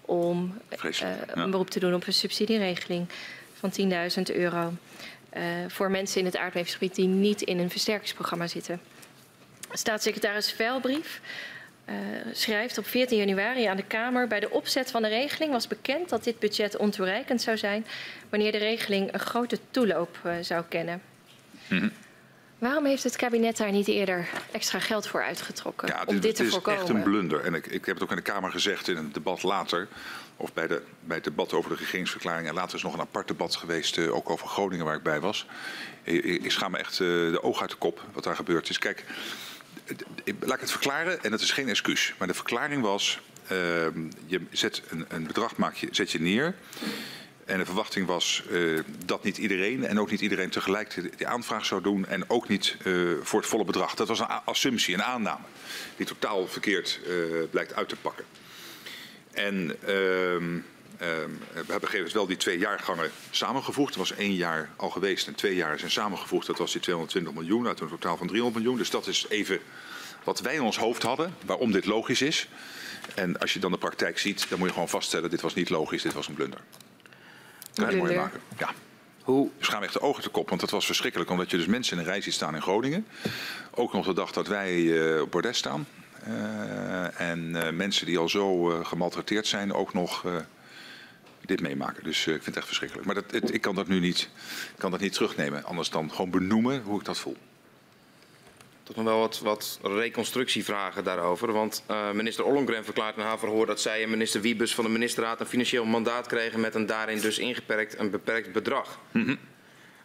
om 0.00 0.58
uh, 0.84 1.10
een 1.26 1.50
beroep 1.50 1.70
te 1.70 1.80
doen 1.80 1.94
op 1.94 2.06
een 2.06 2.12
subsidieregeling 2.12 3.06
van 3.54 3.72
10.000 3.80 4.36
euro. 4.36 4.72
Voor 5.68 5.90
mensen 5.90 6.20
in 6.20 6.26
het 6.26 6.36
aardbevingsgebied 6.36 6.94
die 6.94 7.08
niet 7.08 7.42
in 7.42 7.58
een 7.58 7.70
versterkingsprogramma 7.70 8.46
zitten. 8.46 8.80
Staatssecretaris 9.72 10.52
Veilbrief 10.52 11.20
uh, 11.88 11.94
schrijft 12.32 12.78
op 12.78 12.86
14 12.86 13.18
januari 13.18 13.64
aan 13.64 13.76
de 13.76 13.84
Kamer... 13.84 14.26
bij 14.26 14.40
de 14.40 14.50
opzet 14.50 14.90
van 14.90 15.02
de 15.02 15.08
regeling 15.08 15.52
was 15.52 15.66
bekend 15.66 16.08
dat 16.08 16.24
dit 16.24 16.38
budget 16.38 16.76
ontoereikend 16.76 17.42
zou 17.42 17.56
zijn... 17.56 17.86
wanneer 18.28 18.52
de 18.52 18.58
regeling 18.58 19.12
een 19.12 19.20
grote 19.20 19.58
toeloop 19.70 20.18
uh, 20.26 20.32
zou 20.40 20.64
kennen. 20.68 21.02
Mm 21.68 21.78
-hmm. 21.78 21.92
Waarom 22.58 22.84
heeft 22.84 23.02
het 23.02 23.16
kabinet 23.16 23.56
daar 23.56 23.70
niet 23.70 23.88
eerder 23.88 24.28
extra 24.52 24.78
geld 24.78 25.06
voor 25.06 25.22
uitgetrokken 25.22 25.88
ja, 25.88 26.02
om 26.06 26.20
dit, 26.20 26.36
te 26.36 26.44
voorkomen? 26.44 26.80
Het 26.80 26.88
is 26.88 26.94
echt 26.94 27.04
een 27.04 27.10
blunder. 27.10 27.44
En 27.44 27.54
ik, 27.54 27.66
ik 27.66 27.84
heb 27.84 27.94
het 27.94 28.04
ook 28.04 28.10
in 28.10 28.16
de 28.16 28.22
Kamer 28.22 28.50
gezegd 28.50 28.88
in 28.88 28.96
een 28.96 29.12
debat 29.12 29.42
later... 29.42 29.88
of 30.36 30.52
bij, 30.52 30.66
de, 30.66 30.82
bij 31.00 31.16
het 31.16 31.24
debat 31.24 31.52
over 31.52 31.70
de 31.70 31.76
regeringsverklaring... 31.76 32.48
en 32.48 32.54
later 32.54 32.76
is 32.76 32.82
nog 32.82 32.94
een 32.94 33.00
apart 33.00 33.28
debat 33.28 33.56
geweest, 33.56 33.96
uh, 33.96 34.14
ook 34.14 34.30
over 34.30 34.46
Groningen 34.46 34.84
waar 34.84 34.96
ik 34.96 35.02
bij 35.02 35.20
was. 35.20 35.46
Ik, 36.02 36.24
ik 36.24 36.50
schaam 36.50 36.70
me 36.70 36.78
echt 36.78 36.98
de 36.98 37.38
oog 37.42 37.60
uit 37.60 37.70
de 37.70 37.76
kop 37.76 38.04
wat 38.12 38.24
daar 38.24 38.36
gebeurd 38.36 38.68
is. 38.68 38.78
Kijk, 38.78 39.04
laat 40.40 40.54
ik 40.54 40.60
het 40.60 40.70
verklaren 40.70 41.22
en 41.22 41.30
dat 41.30 41.40
is 41.40 41.52
geen 41.52 41.68
excuus. 41.68 42.14
Maar 42.18 42.28
de 42.28 42.34
verklaring 42.34 42.82
was, 42.82 43.20
uh, 43.42 43.48
je 44.26 44.40
zet 44.50 44.82
een, 44.88 45.04
een 45.08 45.26
bedrag 45.26 45.56
maak 45.56 45.74
je, 45.74 45.88
zet 45.90 46.10
je 46.10 46.20
neer... 46.20 46.54
En 47.44 47.58
de 47.58 47.64
verwachting 47.64 48.06
was 48.06 48.42
uh, 48.50 48.80
dat 49.04 49.24
niet 49.24 49.38
iedereen 49.38 49.86
en 49.86 50.00
ook 50.00 50.10
niet 50.10 50.20
iedereen 50.20 50.50
tegelijk 50.50 51.16
die 51.16 51.26
aanvraag 51.26 51.64
zou 51.64 51.82
doen 51.82 52.06
en 52.06 52.30
ook 52.30 52.48
niet 52.48 52.76
uh, 52.84 53.12
voor 53.22 53.40
het 53.40 53.48
volle 53.48 53.64
bedrag. 53.64 53.94
Dat 53.94 54.08
was 54.08 54.20
een 54.20 54.26
assumptie, 54.26 54.94
een 54.94 55.02
aanname, 55.02 55.44
die 55.96 56.06
totaal 56.06 56.46
verkeerd 56.46 57.00
uh, 57.06 57.42
blijkt 57.50 57.74
uit 57.74 57.88
te 57.88 57.96
pakken. 57.96 58.24
En 59.32 59.76
we 60.98 61.64
hebben 61.66 61.88
gegeven 61.88 62.14
wel 62.14 62.26
die 62.26 62.36
twee 62.36 62.58
jaargangen 62.58 63.10
samengevoegd. 63.30 63.92
Er 63.92 63.98
was 63.98 64.12
één 64.12 64.34
jaar 64.34 64.70
al 64.76 64.90
geweest 64.90 65.26
en 65.26 65.34
twee 65.34 65.54
jaar 65.54 65.78
zijn 65.78 65.90
samengevoegd. 65.90 66.46
Dat 66.46 66.58
was 66.58 66.72
die 66.72 66.80
220 66.80 67.34
miljoen 67.34 67.66
uit 67.66 67.80
een 67.80 67.88
totaal 67.88 68.16
van 68.16 68.26
300 68.26 68.62
miljoen. 68.62 68.80
Dus 68.80 68.90
dat 68.90 69.06
is 69.06 69.26
even 69.28 69.60
wat 70.24 70.40
wij 70.40 70.54
in 70.54 70.62
ons 70.62 70.78
hoofd 70.78 71.02
hadden, 71.02 71.34
waarom 71.46 71.72
dit 71.72 71.86
logisch 71.86 72.22
is. 72.22 72.48
En 73.14 73.38
als 73.38 73.52
je 73.52 73.58
dan 73.58 73.70
de 73.70 73.78
praktijk 73.78 74.18
ziet, 74.18 74.46
dan 74.48 74.58
moet 74.58 74.66
je 74.68 74.74
gewoon 74.74 74.88
vaststellen, 74.88 75.30
dit 75.30 75.40
was 75.40 75.54
niet 75.54 75.70
logisch, 75.70 76.02
dit 76.02 76.12
was 76.12 76.28
een 76.28 76.34
blunder. 76.34 76.60
Kan 77.74 77.96
mooi 77.96 78.16
maken. 78.16 78.40
Ja. 78.58 78.70
Hoe? 79.22 79.50
Dus 79.58 79.68
gaan 79.68 79.78
we 79.78 79.84
echt 79.84 79.94
de 79.94 80.00
ogen 80.00 80.22
te 80.22 80.28
kop, 80.28 80.48
want 80.48 80.60
dat 80.60 80.70
was 80.70 80.86
verschrikkelijk. 80.86 81.30
Omdat 81.30 81.50
je 81.50 81.56
dus 81.56 81.66
mensen 81.66 81.96
in 81.96 82.02
een 82.02 82.08
rij 82.08 82.20
ziet 82.20 82.32
staan 82.32 82.54
in 82.54 82.62
Groningen. 82.62 83.06
Ook 83.70 83.92
nog 83.92 84.06
de 84.06 84.12
dag 84.12 84.32
dat 84.32 84.46
wij 84.46 84.74
uh, 84.74 85.20
op 85.20 85.30
bordes 85.30 85.58
staan. 85.58 85.86
Uh, 86.28 87.20
en 87.20 87.54
uh, 87.54 87.70
mensen 87.70 88.06
die 88.06 88.18
al 88.18 88.28
zo 88.28 88.64
gemaltreteerd 88.84 89.46
zijn, 89.46 89.72
ook 89.72 89.92
nog 89.92 90.24
dit 91.46 91.60
meemaken. 91.60 92.04
Dus 92.04 92.18
ik 92.18 92.32
vind 92.32 92.44
het 92.44 92.56
echt 92.56 92.66
verschrikkelijk. 92.66 93.06
Maar 93.06 93.14
dat, 93.14 93.30
het, 93.30 93.54
ik 93.54 93.60
kan 93.60 93.74
dat 93.74 93.88
nu 93.88 94.00
niet, 94.00 94.28
kan 94.78 94.90
dat 94.90 95.00
niet 95.00 95.12
terugnemen. 95.12 95.64
Anders 95.64 95.90
dan 95.90 96.10
gewoon 96.10 96.30
benoemen 96.30 96.82
hoe 96.82 96.98
ik 96.98 97.04
dat 97.04 97.18
voel 97.18 97.36
toch 98.84 98.96
nog 98.96 99.04
wel 99.04 99.18
wat, 99.18 99.38
wat, 99.38 99.78
reconstructievragen 99.82 101.04
daarover. 101.04 101.52
Want 101.52 101.82
uh, 101.90 102.10
minister 102.10 102.44
Ollongren 102.44 102.84
verklaart 102.84 103.16
in 103.16 103.22
haar 103.22 103.38
verhoor 103.38 103.66
dat 103.66 103.80
zij 103.80 104.02
en 104.02 104.10
minister 104.10 104.40
Wiebes 104.40 104.74
van 104.74 104.84
de 104.84 104.90
ministerraad 104.90 105.40
een 105.40 105.46
financieel 105.46 105.84
mandaat 105.84 106.26
kregen 106.26 106.60
met 106.60 106.74
een 106.74 106.86
daarin 106.86 107.20
dus 107.20 107.38
ingeperkt 107.38 107.96
en 107.96 108.10
beperkt 108.10 108.52
bedrag. 108.52 108.98
Mm 109.10 109.24
-hmm. 109.24 109.38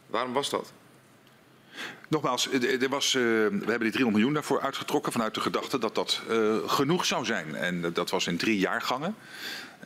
Waarom 0.08 0.34
was 0.34 0.50
dat? 0.50 0.74
Nogmaals, 2.08 2.52
er 2.52 2.90
was, 2.90 3.14
uh, 3.14 3.22
we 3.22 3.50
hebben 3.50 3.80
die 3.80 3.92
300 3.92 4.12
miljoen 4.12 4.34
daarvoor 4.34 4.62
uitgetrokken 4.62 5.12
vanuit 5.12 5.34
de 5.34 5.42
gedachte 5.42 5.80
dat 5.80 5.96
dat 5.96 6.22
uh, 6.30 6.58
genoeg 6.66 7.06
zou 7.06 7.26
zijn. 7.26 7.56
En 7.56 7.94
dat 7.94 8.10
was 8.10 8.28
in 8.28 8.38
drie 8.38 8.60
jaargangen. 8.60 9.16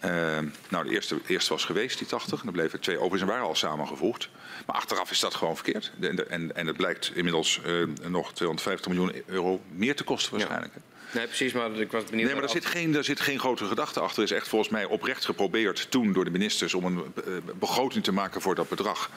Uh, 0.06 0.38
nou, 0.70 0.88
de 0.88 0.92
eerste, 0.92 1.16
de 1.16 1.34
eerste 1.34 1.54
was 1.54 1.66
geweest, 1.66 1.98
die 1.98 2.08
80. 2.08 2.40
En 2.40 2.46
dan 2.46 2.54
bleven 2.54 2.80
twee 2.80 2.96
overigens 2.96 3.22
en 3.22 3.28
waren 3.28 3.46
al 3.46 3.56
samengevoegd. 3.56 4.30
Maar 4.66 4.76
achteraf 4.76 5.12
is 5.12 5.20
dat 5.20 5.36
gewoon 5.36 5.56
verkeerd. 5.56 5.92
En, 6.00 6.30
en, 6.30 6.56
en 6.56 6.68
het 6.68 6.78
blijkt 6.78 7.12
inmiddels 7.14 7.60
uh, 7.66 7.88
nog 8.08 8.34
250 8.34 8.92
miljoen 8.92 9.24
euro 9.26 9.62
meer 9.72 9.96
te 9.96 10.04
kosten 10.04 10.32
waarschijnlijk. 10.32 10.74
Ja. 10.74 10.82
Nee, 11.14 11.26
precies, 11.26 11.54
maar 11.54 11.72
ik 11.72 11.92
was 11.92 12.04
benieuwd. 12.04 12.26
Nee, 12.26 12.34
maar 12.34 12.44
er 12.44 12.50
zit, 12.50 12.66
geen, 12.66 12.96
er 12.96 13.04
zit 13.04 13.20
geen 13.20 13.40
grote 13.40 13.66
gedachte 13.66 14.00
achter. 14.00 14.18
Er 14.18 14.32
is 14.32 14.36
echt 14.36 14.48
volgens 14.48 14.72
mij 14.72 14.86
oprecht 14.86 15.26
geprobeerd 15.26 15.92
toen 15.92 16.14
door 16.14 16.26
de 16.26 16.32
ministers 16.32 16.74
om 16.74 16.86
een 16.86 17.14
uh, 17.28 17.34
begroting 17.60 18.04
te 18.04 18.12
maken 18.12 18.42
voor 18.42 18.56
dat 18.56 18.70
bedrag. 18.70 19.10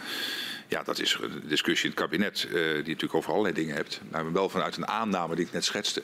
Ja, 0.69 0.83
dat 0.83 0.99
is 0.99 1.19
een 1.21 1.43
discussie 1.45 1.91
in 1.91 1.97
het 1.97 2.01
kabinet, 2.01 2.45
uh, 2.45 2.53
die 2.53 2.61
je 2.63 2.77
natuurlijk 2.77 3.15
over 3.15 3.31
allerlei 3.31 3.55
dingen 3.55 3.75
hebt. 3.75 4.01
Maar 4.11 4.33
wel 4.33 4.49
vanuit 4.49 4.77
een 4.77 4.89
aanname 4.89 5.35
die 5.35 5.47
ik 5.47 5.53
net 5.53 5.65
schetste. 5.65 6.03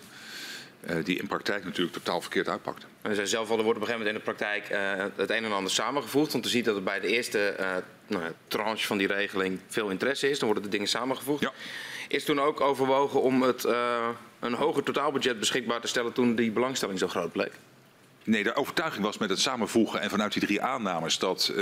Uh, 0.91 1.05
die 1.05 1.19
in 1.19 1.27
praktijk 1.27 1.65
natuurlijk 1.65 1.97
totaal 1.97 2.21
verkeerd 2.21 2.49
uitpakt. 2.49 2.87
En 3.03 3.15
zij 3.15 3.27
zelf 3.27 3.51
al, 3.51 3.59
er 3.59 3.65
wordt 3.65 3.79
op 3.81 3.89
een 3.89 3.93
gegeven 3.93 4.15
moment 4.15 4.27
in 4.27 4.35
de 4.35 4.39
praktijk 4.39 4.71
uh, 4.71 5.05
het 5.17 5.31
een 5.31 5.45
en 5.45 5.53
ander 5.53 5.73
samengevoegd. 5.73 6.33
Want 6.33 6.45
te 6.45 6.51
zien 6.51 6.63
dat 6.63 6.77
er 6.77 6.83
bij 6.83 7.01
de 7.01 7.07
eerste 7.07 7.57
uh, 7.61 7.77
nou, 8.07 8.33
tranche 8.49 8.87
van 8.87 8.99
die 8.99 9.07
regeling 9.07 9.61
veel 9.69 9.89
interesse 9.89 10.31
is. 10.31 10.39
Dan 10.39 10.49
worden 10.49 10.65
de 10.65 10.71
dingen 10.71 10.89
samengevoegd. 10.89 11.43
Ja. 11.43 11.53
Is 12.09 12.25
toen 12.25 12.41
ook 12.41 12.61
overwogen 12.61 13.23
om 13.23 13.43
het, 13.43 13.65
een 14.41 14.55
hoger 14.55 14.83
totaalbudget 14.83 15.39
beschikbaar 15.39 15.81
te 15.81 15.87
stellen 15.87 16.13
toen 16.13 16.35
die 16.35 16.51
belangstelling 16.51 16.99
zo 16.99 17.09
groot 17.09 17.33
bleek? 17.33 17.53
Nee, 18.25 18.43
de 18.43 18.55
overtuiging 18.55 19.05
was 19.05 19.19
met 19.19 19.31
het 19.31 19.41
samenvoegen 19.41 20.01
en 20.01 20.11
vanuit 20.11 20.33
die 20.33 20.43
drie 20.43 20.63
aannames 20.63 21.19
dat 21.19 21.53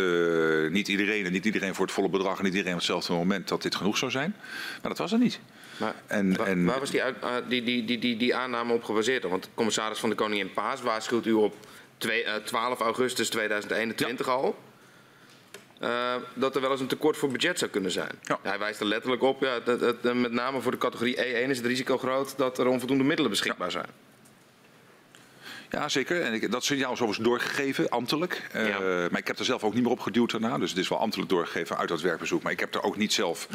niet 0.71 0.89
iedereen 0.89 1.25
en 1.25 1.33
niet 1.33 1.45
iedereen 1.45 1.75
voor 1.75 1.85
het 1.85 1.95
volle 1.95 2.09
bedrag 2.09 2.39
en 2.39 2.45
niet 2.45 2.53
iedereen 2.53 2.73
op 2.73 2.79
hetzelfde 2.79 3.13
moment 3.13 3.49
dat 3.49 3.63
dit 3.63 3.75
genoeg 3.75 3.97
zou 3.97 4.11
zijn. 4.11 4.35
Maar 4.81 4.91
dat 4.91 4.99
was 4.99 5.13
er 5.13 5.19
niet. 5.19 5.41
Maar 5.81 5.95
en, 6.07 6.37
waar, 6.37 6.47
en, 6.47 6.65
waar 6.65 6.81
was 6.81 6.91
die, 6.91 7.01
uh, 7.01 7.35
die, 7.49 7.63
die, 7.63 7.85
die, 7.85 7.99
die, 7.99 8.17
die 8.17 8.35
aanname 8.35 8.73
op 8.73 8.85
gebaseerd? 8.85 9.23
Want 9.23 9.45
de 9.45 9.49
commissaris 9.55 9.99
van 9.99 10.09
de 10.09 10.15
Koningin 10.15 10.53
Paas 10.53 10.83
waarschuwt 10.83 11.27
u 11.27 11.33
op 11.33 11.55
twee, 11.99 12.25
uh, 12.25 12.35
12 12.35 12.81
augustus 12.81 13.29
2021 13.29 14.27
ja. 14.27 14.33
al. 14.33 14.59
Uh, 15.83 16.15
dat 16.35 16.55
er 16.55 16.61
wel 16.61 16.71
eens 16.71 16.81
een 16.81 16.87
tekort 16.87 17.17
voor 17.17 17.31
budget 17.31 17.59
zou 17.59 17.71
kunnen 17.71 17.91
zijn. 17.91 18.19
Ja. 18.23 18.39
Hij 18.43 18.59
wijst 18.59 18.81
er 18.81 18.87
letterlijk 18.87 19.23
op, 19.23 19.41
ja, 19.41 19.61
dat, 19.61 19.81
dat, 20.03 20.15
met 20.15 20.33
name 20.33 20.61
voor 20.61 20.73
de 20.73 20.79
categorie 20.79 21.17
E1 21.17 21.49
is 21.49 21.57
het 21.57 21.67
risico 21.67 21.99
groot 21.99 22.37
dat 22.37 22.59
er 22.59 22.67
onvoldoende 22.67 23.05
middelen 23.05 23.31
beschikbaar 23.31 23.67
ja. 23.67 23.73
zijn. 23.73 24.10
Ja, 25.71 25.89
zeker. 25.89 26.23
En 26.23 26.33
ik, 26.33 26.51
dat 26.51 26.65
signaal 26.65 26.93
is 26.93 27.01
overigens 27.01 27.29
doorgegeven, 27.29 27.89
ambtelijk. 27.89 28.43
Uh, 28.57 28.69
ja. 28.69 28.79
Maar 28.81 29.21
ik 29.21 29.27
heb 29.27 29.39
er 29.39 29.45
zelf 29.45 29.65
ook 29.65 29.75
niet 29.75 29.83
meer 29.83 29.93
op 29.93 30.01
geduwd 30.01 30.31
daarna. 30.31 30.59
Dus 30.59 30.71
het 30.71 30.79
is 30.79 30.89
wel 30.89 30.99
ambtelijk 30.99 31.31
doorgegeven 31.31 31.77
uit 31.77 31.89
dat 31.89 32.01
werkbezoek. 32.01 32.43
Maar 32.43 32.53
ik 32.53 32.61
heb 32.61 32.75
er 32.75 32.83
ook 32.83 32.97
niet 32.97 33.13
zelf 33.13 33.49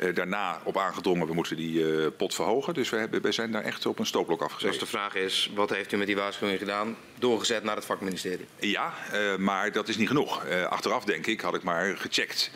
uh, 0.00 0.14
daarna 0.14 0.60
op 0.64 0.78
aangedrongen. 0.78 1.26
We 1.26 1.34
moeten 1.34 1.56
die 1.56 1.80
uh, 1.80 2.06
pot 2.16 2.34
verhogen. 2.34 2.74
Dus 2.74 2.90
we, 2.90 2.96
hebben, 2.96 3.22
we 3.22 3.32
zijn 3.32 3.52
daar 3.52 3.62
echt 3.62 3.86
op 3.86 3.98
een 3.98 4.06
stootblok 4.06 4.42
afgezet. 4.42 4.70
Dus 4.70 4.80
de 4.80 4.86
vraag 4.86 5.14
is, 5.14 5.50
wat 5.54 5.70
heeft 5.70 5.92
u 5.92 5.96
met 5.96 6.06
die 6.06 6.16
waarschuwing 6.16 6.58
gedaan? 6.58 6.96
Doorgezet 7.18 7.62
naar 7.64 7.76
het 7.76 7.84
vakministerie? 7.84 8.46
Ja, 8.58 8.92
maar 9.38 9.72
dat 9.72 9.88
is 9.88 9.96
niet 9.96 10.08
genoeg. 10.08 10.46
achteraf 10.68 11.04
denk 11.04 11.26
ik, 11.26 11.40
had 11.40 11.54
ik 11.54 11.62
maar 11.62 11.96
gecheckt. 11.96 12.50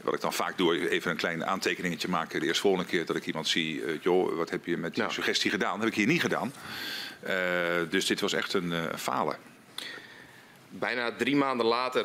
Wat 0.00 0.14
ik 0.14 0.20
dan 0.20 0.32
vaak 0.32 0.58
doe, 0.58 0.90
even 0.90 1.10
een 1.10 1.16
klein 1.16 1.46
aantekeningetje 1.46 2.08
maken. 2.08 2.40
De 2.40 2.46
eerste 2.46 2.62
volgende 2.62 2.86
keer 2.86 3.06
dat 3.06 3.16
ik 3.16 3.26
iemand 3.26 3.48
zie, 3.48 3.82
joh, 4.00 4.36
wat 4.36 4.50
heb 4.50 4.66
je 4.66 4.76
met 4.76 4.94
die 4.94 5.04
suggestie 5.08 5.50
gedaan? 5.50 5.72
Dat 5.72 5.80
heb 5.80 5.88
ik 5.88 5.94
hier 5.94 6.06
niet 6.06 6.20
gedaan. 6.20 6.52
Uh, 7.28 7.90
dus 7.90 8.06
dit 8.06 8.20
was 8.20 8.32
echt 8.32 8.52
een 8.52 8.72
uh, 8.72 8.84
falen. 8.96 9.36
Bijna 10.68 11.12
drie 11.12 11.36
maanden 11.36 11.66
later 11.66 12.04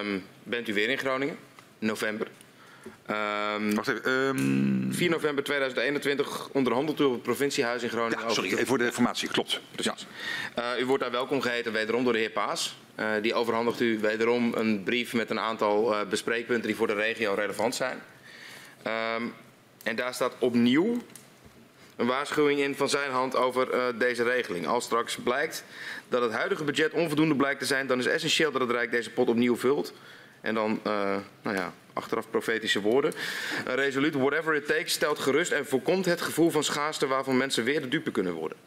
um, 0.00 0.24
bent 0.42 0.68
u 0.68 0.74
weer 0.74 0.88
in 0.88 0.98
Groningen, 0.98 1.38
november. 1.78 2.26
Um, 3.10 3.74
Wacht 3.74 3.88
even. 3.88 4.10
Um... 4.10 4.92
4 4.94 5.10
november 5.10 5.44
2021 5.44 6.48
onderhandelt 6.52 7.00
u 7.00 7.04
op 7.04 7.12
het 7.12 7.22
provinciehuis 7.22 7.82
in 7.82 7.88
Groningen. 7.88 8.26
Ja, 8.26 8.32
sorry, 8.32 8.52
even 8.52 8.66
voor 8.66 8.78
de 8.78 8.84
informatie, 8.84 9.28
klopt. 9.28 9.60
Precies. 9.70 10.06
Ja. 10.56 10.74
Uh, 10.74 10.80
u 10.80 10.86
wordt 10.86 11.02
daar 11.02 11.12
welkom 11.12 11.40
geheten, 11.40 11.72
wederom 11.72 12.04
door 12.04 12.12
de 12.12 12.18
heer 12.18 12.30
Paas. 12.30 12.76
Uh, 12.96 13.06
die 13.22 13.34
overhandigt 13.34 13.80
u 13.80 13.98
wederom 13.98 14.52
een 14.54 14.82
brief 14.82 15.12
met 15.12 15.30
een 15.30 15.40
aantal 15.40 15.92
uh, 15.92 16.08
bespreekpunten 16.08 16.66
die 16.66 16.76
voor 16.76 16.86
de 16.86 16.94
regio 16.94 17.34
relevant 17.34 17.74
zijn. 17.74 18.02
Um, 19.16 19.34
en 19.82 19.96
daar 19.96 20.14
staat 20.14 20.32
opnieuw 20.38 21.02
een 22.02 22.08
waarschuwing 22.08 22.60
in 22.60 22.76
van 22.76 22.88
zijn 22.88 23.10
hand 23.10 23.36
over 23.36 23.74
uh, 23.74 23.84
deze 23.98 24.22
regeling. 24.22 24.66
Als 24.66 24.84
straks 24.84 25.16
blijkt 25.16 25.64
dat 26.08 26.22
het 26.22 26.32
huidige 26.32 26.64
budget 26.64 26.92
onvoldoende 26.92 27.36
blijkt 27.36 27.60
te 27.60 27.66
zijn, 27.66 27.86
dan 27.86 27.98
is 27.98 28.06
essentieel 28.06 28.52
dat 28.52 28.60
het 28.60 28.70
Rijk 28.70 28.90
deze 28.90 29.10
pot 29.10 29.28
opnieuw 29.28 29.56
vult. 29.56 29.92
En 30.40 30.54
dan, 30.54 30.80
uh, 30.86 31.16
nou 31.42 31.56
ja, 31.56 31.72
achteraf 31.92 32.30
profetische 32.30 32.80
woorden. 32.80 33.12
Een 33.64 33.74
resoluut 33.74 34.14
whatever 34.14 34.54
it 34.54 34.66
takes 34.66 34.92
stelt 34.92 35.18
gerust 35.18 35.52
en 35.52 35.66
voorkomt 35.66 36.04
het 36.04 36.20
gevoel 36.20 36.50
van 36.50 36.64
schaarste 36.64 37.06
waarvan 37.06 37.36
mensen 37.36 37.64
weer 37.64 37.80
de 37.80 37.88
dupe 37.88 38.10
kunnen 38.10 38.32
worden. 38.32 38.58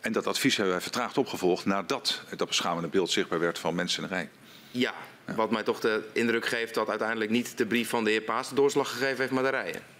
En 0.00 0.12
dat 0.12 0.26
advies 0.26 0.56
hebben 0.56 0.74
wij 0.74 0.82
vertraagd 0.82 1.18
opgevolgd 1.18 1.64
nadat 1.64 2.22
dat 2.36 2.48
beschamende 2.48 2.88
beeld 2.88 3.10
zichtbaar 3.10 3.40
werd 3.40 3.58
van 3.58 3.74
mensen 3.74 4.02
in 4.02 4.08
de 4.08 4.14
rij. 4.14 4.28
Ja, 4.70 4.94
wat 5.34 5.50
mij 5.50 5.62
toch 5.62 5.80
de 5.80 6.02
indruk 6.12 6.46
geeft 6.46 6.74
dat 6.74 6.88
uiteindelijk 6.88 7.30
niet 7.30 7.58
de 7.58 7.66
brief 7.66 7.88
van 7.88 8.04
de 8.04 8.10
heer 8.10 8.20
Paas 8.20 8.48
de 8.48 8.54
doorslag 8.54 8.90
gegeven 8.90 9.18
heeft, 9.18 9.30
maar 9.30 9.42
de 9.42 9.48
rijen. 9.48 9.95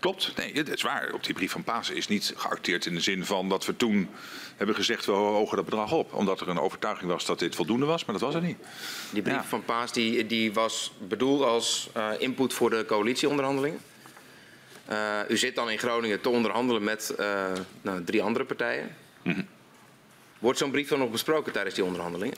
Klopt, 0.00 0.32
nee, 0.36 0.52
het 0.52 0.68
is 0.68 0.82
waar. 0.82 1.12
Op 1.12 1.24
die 1.24 1.34
brief 1.34 1.52
van 1.52 1.64
Pasen 1.64 1.96
is 1.96 2.08
niet 2.08 2.32
geacteerd 2.36 2.86
in 2.86 2.94
de 2.94 3.00
zin 3.00 3.24
van 3.24 3.48
dat 3.48 3.66
we 3.66 3.76
toen 3.76 4.08
hebben 4.56 4.76
gezegd 4.76 5.06
we 5.06 5.12
hogen 5.12 5.56
dat 5.56 5.64
bedrag 5.64 5.92
op. 5.92 6.12
Omdat 6.12 6.40
er 6.40 6.48
een 6.48 6.58
overtuiging 6.60 7.10
was 7.10 7.26
dat 7.26 7.38
dit 7.38 7.54
voldoende 7.54 7.86
was, 7.86 8.04
maar 8.04 8.18
dat 8.18 8.24
was 8.24 8.34
er 8.34 8.42
niet. 8.42 8.58
Die 9.10 9.22
brief 9.22 9.48
van 9.48 9.64
Paas 9.64 9.92
die, 9.92 10.26
die 10.26 10.52
was 10.52 10.92
bedoeld 11.08 11.42
als 11.42 11.88
uh, 11.96 12.08
input 12.18 12.52
voor 12.52 12.70
de 12.70 12.84
coalitieonderhandelingen. 12.86 13.80
Uh, 14.90 15.18
u 15.28 15.36
zit 15.36 15.54
dan 15.54 15.70
in 15.70 15.78
Groningen 15.78 16.20
te 16.20 16.28
onderhandelen 16.28 16.84
met 16.84 17.14
uh, 17.20 17.46
nou, 17.82 18.04
drie 18.04 18.22
andere 18.22 18.44
partijen. 18.44 18.96
Mm 19.22 19.32
-hmm. 19.32 19.46
Wordt 20.38 20.58
zo'n 20.58 20.70
brief 20.70 20.88
dan 20.88 20.98
nog 20.98 21.10
besproken 21.10 21.52
tijdens 21.52 21.74
die 21.74 21.84
onderhandelingen? 21.84 22.36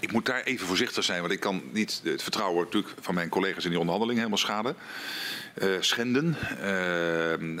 Ik 0.00 0.12
moet 0.12 0.26
daar 0.26 0.42
even 0.42 0.66
voorzichtig 0.66 1.04
zijn, 1.04 1.20
want 1.20 1.32
ik 1.32 1.40
kan 1.40 1.62
niet 1.72 2.00
het 2.04 2.22
vertrouwen 2.22 2.64
natuurlijk 2.64 2.94
van 3.00 3.14
mijn 3.14 3.28
collega's 3.28 3.64
in 3.64 3.70
die 3.70 3.78
onderhandelingen 3.78 4.22
helemaal 4.22 4.46
schaden. 4.46 4.76
Uh, 5.62 5.76
schenden. 5.80 6.36
Uh, 6.62 7.38
uh, 7.38 7.58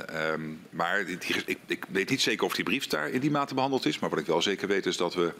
maar 0.70 1.00
ik, 1.00 1.44
ik, 1.66 1.84
weet 1.88 2.10
niet 2.10 2.20
zeker 2.20 2.46
of 2.46 2.54
die 2.54 2.64
brief 2.64 2.86
daar 2.86 3.08
in 3.08 3.20
die 3.20 3.30
mate 3.30 3.54
behandeld 3.54 3.86
is. 3.86 3.98
Maar 3.98 4.10
wat 4.10 4.18
ik 4.18 4.26
wel 4.26 4.42
zeker 4.42 4.68
weet 4.68 4.86
is 4.86 4.96
dat 4.96 5.14
we 5.14 5.32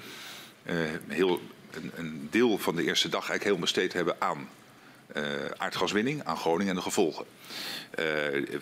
eh, 0.62 0.76
heel, 1.08 1.40
een, 1.70 1.92
een, 1.94 2.28
deel 2.30 2.58
van 2.58 2.76
de 2.76 2.84
eerste 2.84 3.08
dag 3.08 3.28
eigenlijk 3.28 3.44
heel 3.44 3.58
besteed 3.58 3.92
hebben 3.92 4.16
aan 4.18 4.48
eh, 5.06 5.22
aardgaswinning, 5.56 6.24
aan 6.24 6.36
Groningen 6.36 6.68
en 6.68 6.76
de 6.76 6.82
gevolgen. 6.82 7.24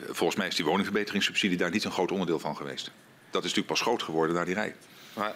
volgens 0.06 0.38
mij 0.38 0.46
is 0.46 0.56
die 0.56 0.64
woningverbeteringssubsidie 0.64 1.56
daar 1.56 1.70
niet 1.70 1.84
een 1.84 1.92
groot 1.92 2.12
onderdeel 2.12 2.38
van 2.38 2.56
geweest. 2.56 2.90
Dat 3.30 3.44
is 3.44 3.48
natuurlijk 3.48 3.66
pas 3.66 3.80
groot 3.80 4.02
geworden 4.02 4.36
na 4.36 4.44
die 4.44 4.54
rij. 4.54 4.74
Maar 5.14 5.34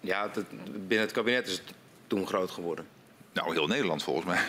ja, 0.00 0.30
binnen 0.70 1.06
het 1.06 1.12
kabinet 1.12 1.46
is 1.46 1.52
het 1.52 1.62
toen 2.10 2.26
groot 2.26 2.50
geworden. 2.50 2.86
Nou, 3.32 3.52
heel 3.52 3.66
Nederland 3.66 4.02
volgens 4.02 4.26
mij. 4.26 4.40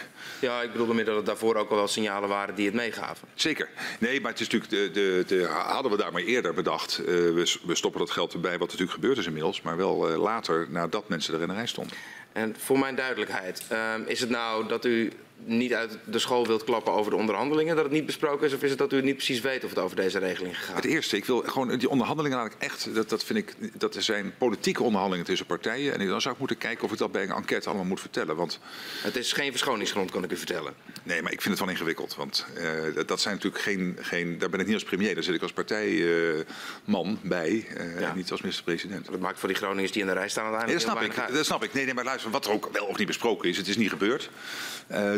Ja, 0.42 0.62
ik 0.62 0.72
bedoel 0.72 0.94
meer 0.94 1.06
dat 1.06 1.16
het 1.16 1.26
daarvoor 1.26 1.56
ook 1.56 1.70
al 1.70 1.76
wel 1.76 1.88
signalen 1.88 2.30
waren 2.30 2.56
die 2.56 2.66
het 2.66 2.76
meegaven. 2.76 3.28
Zeker. 3.36 3.70
Nee, 4.00 4.22
maar 4.22 4.32
het 4.32 4.40
is 4.40 4.50
natuurlijk, 4.50 4.94
de, 4.94 5.02
de, 5.02 5.24
de 5.28 5.46
hadden 5.48 5.92
we 5.92 5.98
daar 5.98 6.12
maar 6.12 6.22
eerder 6.22 6.54
bedacht. 6.54 7.00
Uh, 7.00 7.06
we, 7.06 7.58
we, 7.64 7.76
stoppen 7.76 8.00
dat 8.00 8.12
geld 8.12 8.34
erbij, 8.34 8.58
wat 8.58 8.68
natuurlijk 8.68 8.92
gebeurd 8.92 9.18
is 9.18 9.26
inmiddels. 9.26 9.62
Maar 9.62 9.78
wel 9.78 10.12
uh, 10.12 10.18
later, 10.18 10.68
nadat 10.70 11.10
mensen 11.10 11.34
er 11.34 11.42
in 11.42 11.48
de 11.48 11.54
rij 11.54 11.68
stonden. 11.68 11.98
En 12.32 12.56
voor 12.58 12.80
mijn 12.80 12.96
duidelijkheid, 12.96 13.64
uh, 13.72 13.94
is 14.06 14.20
het 14.20 14.30
nou 14.30 14.68
dat 14.68 14.86
u 14.86 15.12
niet 15.46 15.74
uit 15.74 15.98
de 16.04 16.20
school 16.20 16.48
wilt 16.48 16.64
klappen 16.64 16.94
over 16.94 17.12
de 17.12 17.18
onderhandelingen, 17.18 17.76
dat 17.76 17.84
het 17.84 17.94
niet 17.94 18.06
besproken 18.06 18.48
is? 18.48 18.54
Of 18.54 18.64
is 18.64 18.70
het 18.70 18.80
dat 18.80 18.94
u 18.94 19.02
niet 19.02 19.16
precies 19.16 19.42
weet 19.42 19.64
of 19.64 19.70
het 19.70 19.80
over 19.80 19.96
deze 19.96 20.20
regeling 20.20 20.54
is? 20.54 20.60
Het 20.72 20.86
eerste, 20.86 21.18
ik 21.18 21.26
wil 21.26 21.44
gewoon 21.46 21.78
die 21.78 21.90
onderhandelingen 21.90 22.38
eigenlijk 22.38 22.72
echt, 22.72 22.96
dat, 22.96 23.10
dat 23.10 23.24
vind 23.24 23.40
ik, 23.40 23.56
dat 23.74 23.96
zijn 24.00 24.34
politieke 24.38 24.84
onderhandelingen 24.84 25.28
tussen 25.28 25.46
partijen. 25.46 26.00
En 26.00 26.08
dan 26.08 26.22
zou 26.22 26.34
ik 26.34 26.40
moeten 26.40 26.58
kijken 26.58 26.84
of 26.84 26.92
ik 26.92 26.98
dat 26.98 27.12
bij 27.12 27.24
een 27.24 27.32
enquête 27.32 27.68
allemaal 27.68 27.86
moet 27.86 28.00
vertellen. 28.00 28.36
Want... 28.36 28.60
Het 29.02 29.16
is 29.16 29.34
geen 29.34 29.52
verschoningsgrond, 29.52 30.12
kan 30.12 30.24
ik 30.24 30.32
u 30.32 30.38
vertellen. 30.38 30.74
Nee, 31.04 31.22
maar 31.22 31.32
ik 31.32 31.42
vind 31.42 31.54
het 31.54 31.64
wel 31.64 31.74
ingewikkeld. 31.74 32.16
Want 32.16 32.46
uh, 32.58 32.96
dat, 32.96 33.08
dat 33.08 33.22
zijn 33.22 33.36
natuurlijk 33.36 33.64
geen, 33.64 33.98
geen, 34.02 34.38
daar 34.38 34.50
ben 34.50 34.60
ik 34.60 34.66
niet 34.66 34.76
als 34.76 34.84
premier, 34.84 35.14
daar 35.14 35.24
zit 35.24 35.36
ik 35.36 35.42
als 35.42 35.54
partijman 35.54 37.10
uh, 37.24 37.30
bij, 37.30 37.68
uh, 37.78 38.00
ja. 38.00 38.14
niet 38.14 38.32
als 38.32 38.42
minister-president. 38.42 39.06
Dat 39.06 39.20
maakt 39.20 39.40
voor 39.40 39.48
die 39.48 39.58
Groningers 39.58 39.92
die 39.92 40.02
in 40.02 40.08
de 40.08 40.14
rij 40.14 40.30
staan 40.30 40.44
uiteindelijk 40.44 40.86
nee, 40.86 40.96
dat 40.96 41.14
snap 41.14 41.28
ik, 41.28 41.36
dat 41.36 41.46
snap 41.46 41.64
ik. 41.64 41.74
Nee, 41.74 41.86
nee, 41.86 41.94
maar 41.94 42.04
luister, 42.04 42.32
wat 42.32 42.46
er 42.46 42.52
ook 42.52 42.70
wel 42.72 42.86
of 42.86 42.98
niet 42.98 43.08
besproken 43.08 43.50
is, 43.50 43.58
het 43.58 43.68
is 43.68 43.78
niet 43.78 43.90
gebeurd. 43.90 44.30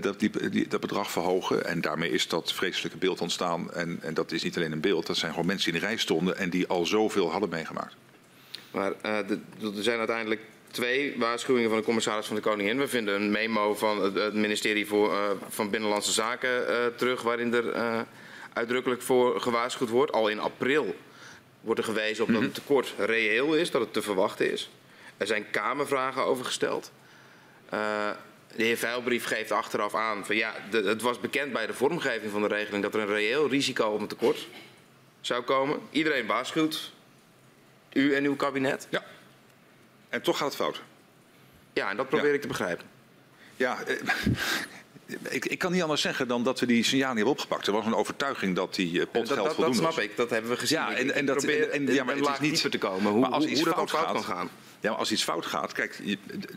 dat 0.01 0.12
die, 0.19 0.49
die, 0.49 0.67
dat 0.67 0.79
bedrag 0.79 1.11
verhogen. 1.11 1.65
En 1.65 1.81
daarmee 1.81 2.09
is 2.09 2.27
dat 2.27 2.53
vreselijke 2.53 2.97
beeld 2.97 3.21
ontstaan. 3.21 3.71
En, 3.71 3.99
en 4.01 4.13
dat 4.13 4.31
is 4.31 4.43
niet 4.43 4.55
alleen 4.55 4.71
een 4.71 4.81
beeld, 4.81 5.07
dat 5.07 5.17
zijn 5.17 5.31
gewoon 5.31 5.47
mensen 5.47 5.71
die 5.71 5.79
in 5.79 5.85
de 5.85 5.91
rij 5.91 5.97
stonden 6.01 6.37
en 6.37 6.49
die 6.49 6.67
al 6.67 6.85
zoveel 6.85 7.31
hadden 7.31 7.49
meegemaakt. 7.49 7.95
Maar 8.71 8.91
uh, 8.91 9.17
de, 9.27 9.39
er 9.59 9.83
zijn 9.83 9.97
uiteindelijk 9.97 10.41
twee 10.71 11.15
waarschuwingen 11.17 11.69
van 11.69 11.77
de 11.77 11.83
commissaris 11.83 12.25
van 12.25 12.35
de 12.35 12.41
Koningin. 12.41 12.77
We 12.77 12.87
vinden 12.87 13.15
een 13.15 13.31
memo 13.31 13.75
van 13.75 14.03
het, 14.03 14.15
het 14.15 14.33
ministerie 14.33 14.87
voor, 14.87 15.11
uh, 15.11 15.29
van 15.49 15.69
Binnenlandse 15.69 16.11
Zaken 16.11 16.69
uh, 16.69 16.75
terug, 16.95 17.21
waarin 17.21 17.53
er 17.53 18.05
uitdrukkelijk 18.53 19.01
voor 19.01 19.41
gewaarschuwd 19.41 19.89
wordt. 19.89 20.11
Al 20.11 20.27
in 20.27 20.39
april 20.39 20.95
wordt 21.61 21.79
er 21.79 21.85
gewezen 21.85 22.23
op 22.23 22.33
dat 22.33 22.41
het 22.41 22.53
tekort 22.53 22.93
reëel 22.97 23.55
is, 23.55 23.71
dat 23.71 23.81
het 23.81 23.93
te 23.93 24.01
verwachten 24.01 24.51
is. 24.51 24.69
Er 25.17 25.27
zijn 25.27 25.45
kamervragen 25.51 26.23
over 26.23 26.45
gesteld. 26.45 26.91
De 28.55 28.63
heer 28.63 28.77
Veilbrief 28.77 29.25
geeft 29.25 29.51
achteraf 29.51 29.95
aan 29.95 30.25
van 30.25 30.35
ja, 30.35 30.53
de, 30.69 30.83
het 30.83 31.01
was 31.01 31.19
bekend 31.19 31.53
bij 31.53 31.67
de 31.67 31.73
vormgeving 31.73 32.31
van 32.31 32.41
de 32.41 32.47
regeling 32.47 32.83
dat 32.83 32.93
er 32.93 32.99
een 32.99 33.07
reëel 33.07 33.49
risico 33.49 33.85
op 33.85 34.01
een 34.01 34.07
tekort 34.07 34.47
zou 35.21 35.43
komen. 35.43 35.79
Iedereen 35.89 36.25
waarschuwt. 36.25 36.91
U 37.93 38.15
en 38.15 38.23
uw 38.23 38.35
kabinet. 38.35 38.87
Ja. 38.89 39.03
En 40.09 40.21
toch 40.21 40.37
gaat 40.37 40.47
het 40.47 40.55
fout. 40.55 40.81
Ja, 41.73 41.89
en 41.89 41.97
dat 41.97 42.09
probeer 42.09 42.27
ja. 42.27 42.33
ik 42.33 42.41
te 42.41 42.47
begrijpen. 42.47 42.85
Ja, 43.55 43.83
eh, 43.83 43.95
ik, 45.35 45.45
ik, 45.45 45.59
kan 45.59 45.71
niet 45.71 45.81
anders 45.81 46.01
zeggen 46.01 46.27
dan 46.27 46.43
dat 46.43 46.59
we 46.59 46.65
die 46.65 46.83
signalen 46.83 47.15
hebben 47.15 47.33
opgepakt. 47.33 47.67
Er 47.67 47.73
was 47.73 47.85
een 47.85 47.95
overtuiging 47.95 48.55
dat 48.55 48.75
die 48.75 48.91
uh, 48.91 49.05
pot 49.11 49.31
geld 49.31 49.53
voldoende 49.53 49.63
was. 49.63 49.77
Dat 49.77 49.93
snap 49.93 50.03
ik, 50.03 50.17
dat 50.17 50.29
hebben 50.29 50.51
we 50.51 50.57
gezien. 50.57 50.77
Ja, 50.77 50.93
en, 50.93 51.13
en, 51.13 51.25
dat, 51.25 51.37
probeer, 51.37 51.69
en, 51.69 51.87
en, 51.87 51.93
ja, 51.93 52.03
maar 52.03 52.15
het 52.15 52.29
is 52.29 52.39
niet 52.39 52.71
te 52.71 52.77
komen. 52.77 53.11
Hoe, 53.11 53.21
maar 53.21 53.29
als 53.29 53.43
hoe, 53.43 53.51
iets 53.51 53.63
hoe 53.63 53.73
fout, 53.73 53.89
fout 53.89 54.05
gaat, 54.05 54.13
kan 54.13 54.23
gaan. 54.23 54.49
Ja, 54.83 54.89
maar 54.89 54.99
als 54.99 55.11
iets 55.11 55.23
fout 55.23 55.45
gaat, 55.45 55.71
kijk, 55.71 56.01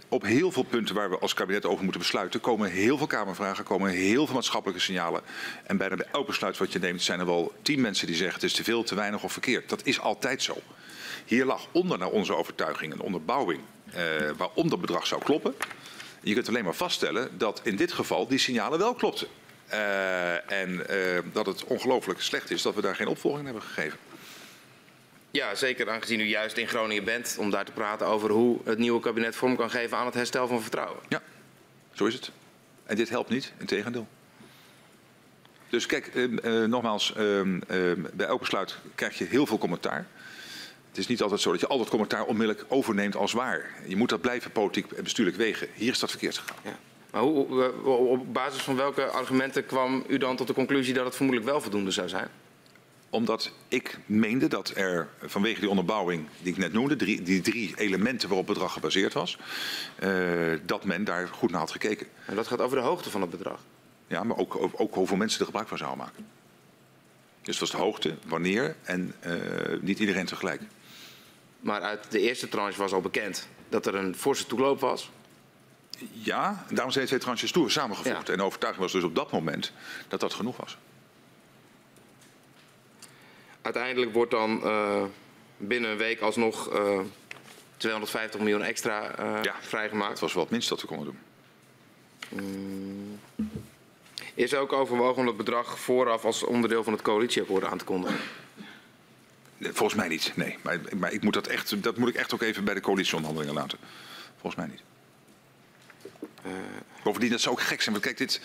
op 0.08 0.22
heel 0.22 0.52
veel 0.52 0.62
punten 0.62 0.94
waar 0.94 1.10
we 1.10 1.18
als 1.18 1.34
kabinet 1.34 1.64
over 1.64 1.82
moeten 1.82 2.00
besluiten, 2.00 2.40
komen 2.40 2.70
heel 2.70 2.98
veel 2.98 3.06
Kamervragen, 3.06 3.64
komen 3.64 3.90
heel 3.90 4.26
veel 4.26 4.34
maatschappelijke 4.34 4.82
signalen. 4.82 5.22
En 5.64 5.76
bijna 5.76 5.96
bij 5.96 6.06
elk 6.12 6.26
besluit 6.26 6.58
wat 6.58 6.72
je 6.72 6.78
neemt, 6.78 7.02
zijn 7.02 7.20
er 7.20 7.26
wel 7.26 7.52
tien 7.62 7.80
mensen 7.80 8.06
die 8.06 8.16
zeggen 8.16 8.34
het 8.34 8.44
is 8.44 8.52
te 8.52 8.64
veel, 8.64 8.82
te 8.82 8.94
weinig 8.94 9.22
of 9.22 9.32
verkeerd. 9.32 9.68
Dat 9.68 9.84
is 9.84 10.00
altijd 10.00 10.42
zo. 10.42 10.56
Hier 11.24 11.44
lag 11.44 11.66
onder 11.72 11.98
naar 11.98 12.10
onze 12.10 12.34
overtuiging 12.34 12.92
een 12.92 13.00
onderbouwing 13.00 13.60
eh, 13.92 14.02
waarom 14.36 14.68
dat 14.68 14.80
bedrag 14.80 15.06
zou 15.06 15.22
kloppen. 15.22 15.54
Je 16.20 16.34
kunt 16.34 16.48
alleen 16.48 16.64
maar 16.64 16.74
vaststellen 16.74 17.38
dat 17.38 17.60
in 17.64 17.76
dit 17.76 17.92
geval 17.92 18.26
die 18.26 18.38
signalen 18.38 18.78
wel 18.78 18.94
klopten. 18.94 19.28
Uh, 19.72 20.52
en 20.52 20.70
uh, 20.70 21.18
dat 21.32 21.46
het 21.46 21.64
ongelooflijk 21.64 22.20
slecht 22.20 22.50
is 22.50 22.62
dat 22.62 22.74
we 22.74 22.80
daar 22.80 22.96
geen 22.96 23.06
opvolging 23.06 23.44
hebben 23.44 23.62
gegeven. 23.62 23.98
Ja, 25.36 25.54
zeker 25.54 25.90
aangezien 25.90 26.20
u 26.20 26.24
juist 26.24 26.56
in 26.56 26.68
Groningen 26.68 27.04
bent 27.04 27.36
om 27.38 27.50
daar 27.50 27.64
te 27.64 27.72
praten 27.72 28.06
over 28.06 28.30
hoe 28.30 28.58
het 28.64 28.78
nieuwe 28.78 29.00
kabinet 29.00 29.36
vorm 29.36 29.56
kan 29.56 29.70
geven 29.70 29.96
aan 29.96 30.06
het 30.06 30.14
herstel 30.14 30.48
van 30.48 30.62
vertrouwen. 30.62 31.02
Ja, 31.08 31.22
zo 31.92 32.04
is 32.04 32.14
het. 32.14 32.30
En 32.84 32.96
dit 32.96 33.08
helpt 33.08 33.30
niet, 33.30 33.52
in 33.58 33.66
tegendeel. 33.66 34.06
Dus 35.68 35.86
kijk, 35.86 36.10
uh, 36.14 36.32
uh, 36.44 36.64
nogmaals, 36.68 37.12
uh, 37.16 37.42
bij 38.12 38.26
elk 38.26 38.40
besluit 38.40 38.76
krijg 38.94 39.18
je 39.18 39.24
heel 39.24 39.46
veel 39.46 39.58
commentaar. 39.58 40.06
Het 40.88 40.98
is 40.98 41.06
niet 41.06 41.22
altijd 41.22 41.40
zo 41.40 41.50
dat 41.50 41.60
je 41.60 41.66
al 41.66 41.78
dat 41.78 41.88
commentaar 41.88 42.24
onmiddellijk 42.24 42.66
overneemt 42.68 43.16
als 43.16 43.32
waar. 43.32 43.74
Je 43.86 43.96
moet 43.96 44.08
dat 44.08 44.20
blijven 44.20 44.50
politiek 44.50 44.92
en 44.92 45.02
bestuurlijk 45.02 45.36
wegen. 45.36 45.68
Hier 45.74 45.90
is 45.90 45.98
dat 45.98 46.10
verkeerd 46.10 46.38
gegaan. 46.38 46.56
Ja. 46.64 46.78
Maar 47.10 47.22
hoe, 47.22 47.72
op 47.84 48.32
basis 48.32 48.62
van 48.62 48.76
welke 48.76 49.04
argumenten 49.04 49.66
kwam 49.66 50.04
u 50.08 50.18
dan 50.18 50.36
tot 50.36 50.46
de 50.46 50.54
conclusie 50.54 50.94
dat 50.94 51.04
het 51.04 51.16
vermoedelijk 51.16 51.50
wel 51.50 51.60
voldoende 51.60 51.90
zou 51.90 52.08
zijn? 52.08 52.28
Omdat 53.16 53.50
ik 53.68 53.98
meende 54.06 54.48
dat 54.48 54.72
er 54.74 55.08
vanwege 55.22 55.60
die 55.60 55.68
onderbouwing 55.68 56.28
die 56.42 56.52
ik 56.52 56.58
net 56.58 56.72
noemde, 56.72 56.96
drie, 56.96 57.22
die 57.22 57.40
drie 57.40 57.74
elementen 57.76 58.28
waarop 58.28 58.46
het 58.46 58.54
bedrag 58.54 58.72
gebaseerd 58.72 59.12
was, 59.12 59.38
uh, 60.04 60.58
dat 60.64 60.84
men 60.84 61.04
daar 61.04 61.28
goed 61.28 61.50
naar 61.50 61.60
had 61.60 61.70
gekeken. 61.70 62.06
En 62.26 62.34
dat 62.34 62.46
gaat 62.46 62.60
over 62.60 62.76
de 62.76 62.82
hoogte 62.82 63.10
van 63.10 63.20
het 63.20 63.30
bedrag? 63.30 63.60
Ja, 64.06 64.22
maar 64.22 64.36
ook, 64.36 64.56
ook, 64.56 64.80
ook 64.80 64.94
hoeveel 64.94 65.16
mensen 65.16 65.38
er 65.38 65.44
gebruik 65.44 65.68
van 65.68 65.78
zouden 65.78 65.98
maken. 65.98 66.26
Dus 67.42 67.58
dat 67.58 67.68
was 67.68 67.70
de 67.70 67.86
hoogte, 67.86 68.14
wanneer 68.26 68.76
en 68.82 69.14
uh, 69.26 69.32
niet 69.80 69.98
iedereen 69.98 70.26
tegelijk. 70.26 70.62
Maar 71.60 71.80
uit 71.80 72.10
de 72.10 72.20
eerste 72.20 72.48
tranche 72.48 72.78
was 72.78 72.92
al 72.92 73.00
bekend 73.00 73.48
dat 73.68 73.86
er 73.86 73.94
een 73.94 74.14
forse 74.14 74.46
toeloop 74.46 74.80
was. 74.80 75.10
Ja, 76.12 76.64
daarom 76.70 76.92
zijn 76.92 77.06
twee 77.06 77.18
tranches 77.18 77.52
toe 77.52 77.70
samengevoegd. 77.70 78.26
Ja. 78.26 78.32
En 78.32 78.38
de 78.38 78.44
overtuiging 78.44 78.82
was 78.82 78.92
dus 78.92 79.04
op 79.04 79.14
dat 79.14 79.32
moment 79.32 79.72
dat 80.08 80.20
dat 80.20 80.34
genoeg 80.34 80.56
was. 80.56 80.76
Uiteindelijk 83.66 84.12
wordt 84.12 84.30
dan 84.30 84.60
uh, 84.64 85.02
binnen 85.56 85.90
een 85.90 85.96
week 85.96 86.20
alsnog 86.20 86.72
uh, 86.72 87.00
250 87.76 88.40
miljoen 88.40 88.62
extra 88.62 89.14
ja, 89.42 89.54
vrijgemaakt. 89.60 90.10
Dat 90.10 90.20
was 90.20 90.32
wel 90.32 90.42
het 90.42 90.52
minst 90.52 90.68
dat 90.68 90.80
we 90.80 90.86
konden 90.86 91.06
doen. 91.06 91.18
Mm. 92.28 93.20
Is 94.34 94.52
er 94.52 94.58
ook 94.58 94.72
overwogen 94.72 95.20
om 95.20 95.26
het 95.26 95.36
bedrag 95.36 95.78
vooraf 95.78 96.24
als 96.24 96.42
onderdeel 96.42 96.84
van 96.84 96.92
het 96.92 97.02
coalitieakkoord 97.02 97.64
aan 97.64 97.78
te 97.78 97.84
kondigen? 97.84 98.18
Volgens 99.60 99.94
mij 99.94 100.08
niet, 100.08 100.32
nee. 100.34 100.58
Maar, 100.62 100.80
maar 100.96 101.12
ik 101.12 101.22
moet 101.22 101.34
dat, 101.34 101.46
echt, 101.46 101.82
dat 101.82 101.96
moet 101.96 102.08
ik 102.08 102.14
echt 102.14 102.34
ook 102.34 102.42
even 102.42 102.64
bij 102.64 102.74
de 102.74 102.80
coalitieonderhandelingen 102.80 103.60
laten. 103.60 103.78
Volgens 104.40 104.54
mij 104.54 104.66
niet. 104.66 104.82
Uh, 106.46 106.52
Bovendien, 107.02 107.30
dat 107.30 107.40
zou 107.40 107.54
ook 107.54 107.62
gek 107.62 107.82
zijn. 107.82 107.94
Want 107.94 108.06
kijk, 108.06 108.18
dit, 108.18 108.40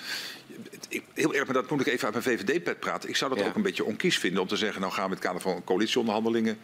ik, 0.90 1.03
heel 1.14 1.33
erg, 1.33 1.45
maar 1.45 1.53
dat 1.53 1.69
moet 1.69 1.81
ik 1.81 1.88
even 1.88 2.14
uit 2.14 2.25
mijn 2.25 2.40
VVD-pet 2.40 2.80
praten. 2.80 3.09
Ik 3.09 3.15
zou 3.15 3.31
dat 3.31 3.40
ja. 3.40 3.48
ook 3.48 3.56
een 3.56 3.61
beetje 3.61 3.85
onkies 3.85 4.19
vinden 4.19 4.41
om 4.41 4.48
te 4.48 4.56
zeggen... 4.56 4.81
nou 4.81 4.93
gaan 4.93 5.03
we 5.03 5.09
in 5.09 5.15
het 5.15 5.25
kader 5.25 5.41
van 5.41 5.64
coalitieonderhandelingen 5.64 6.57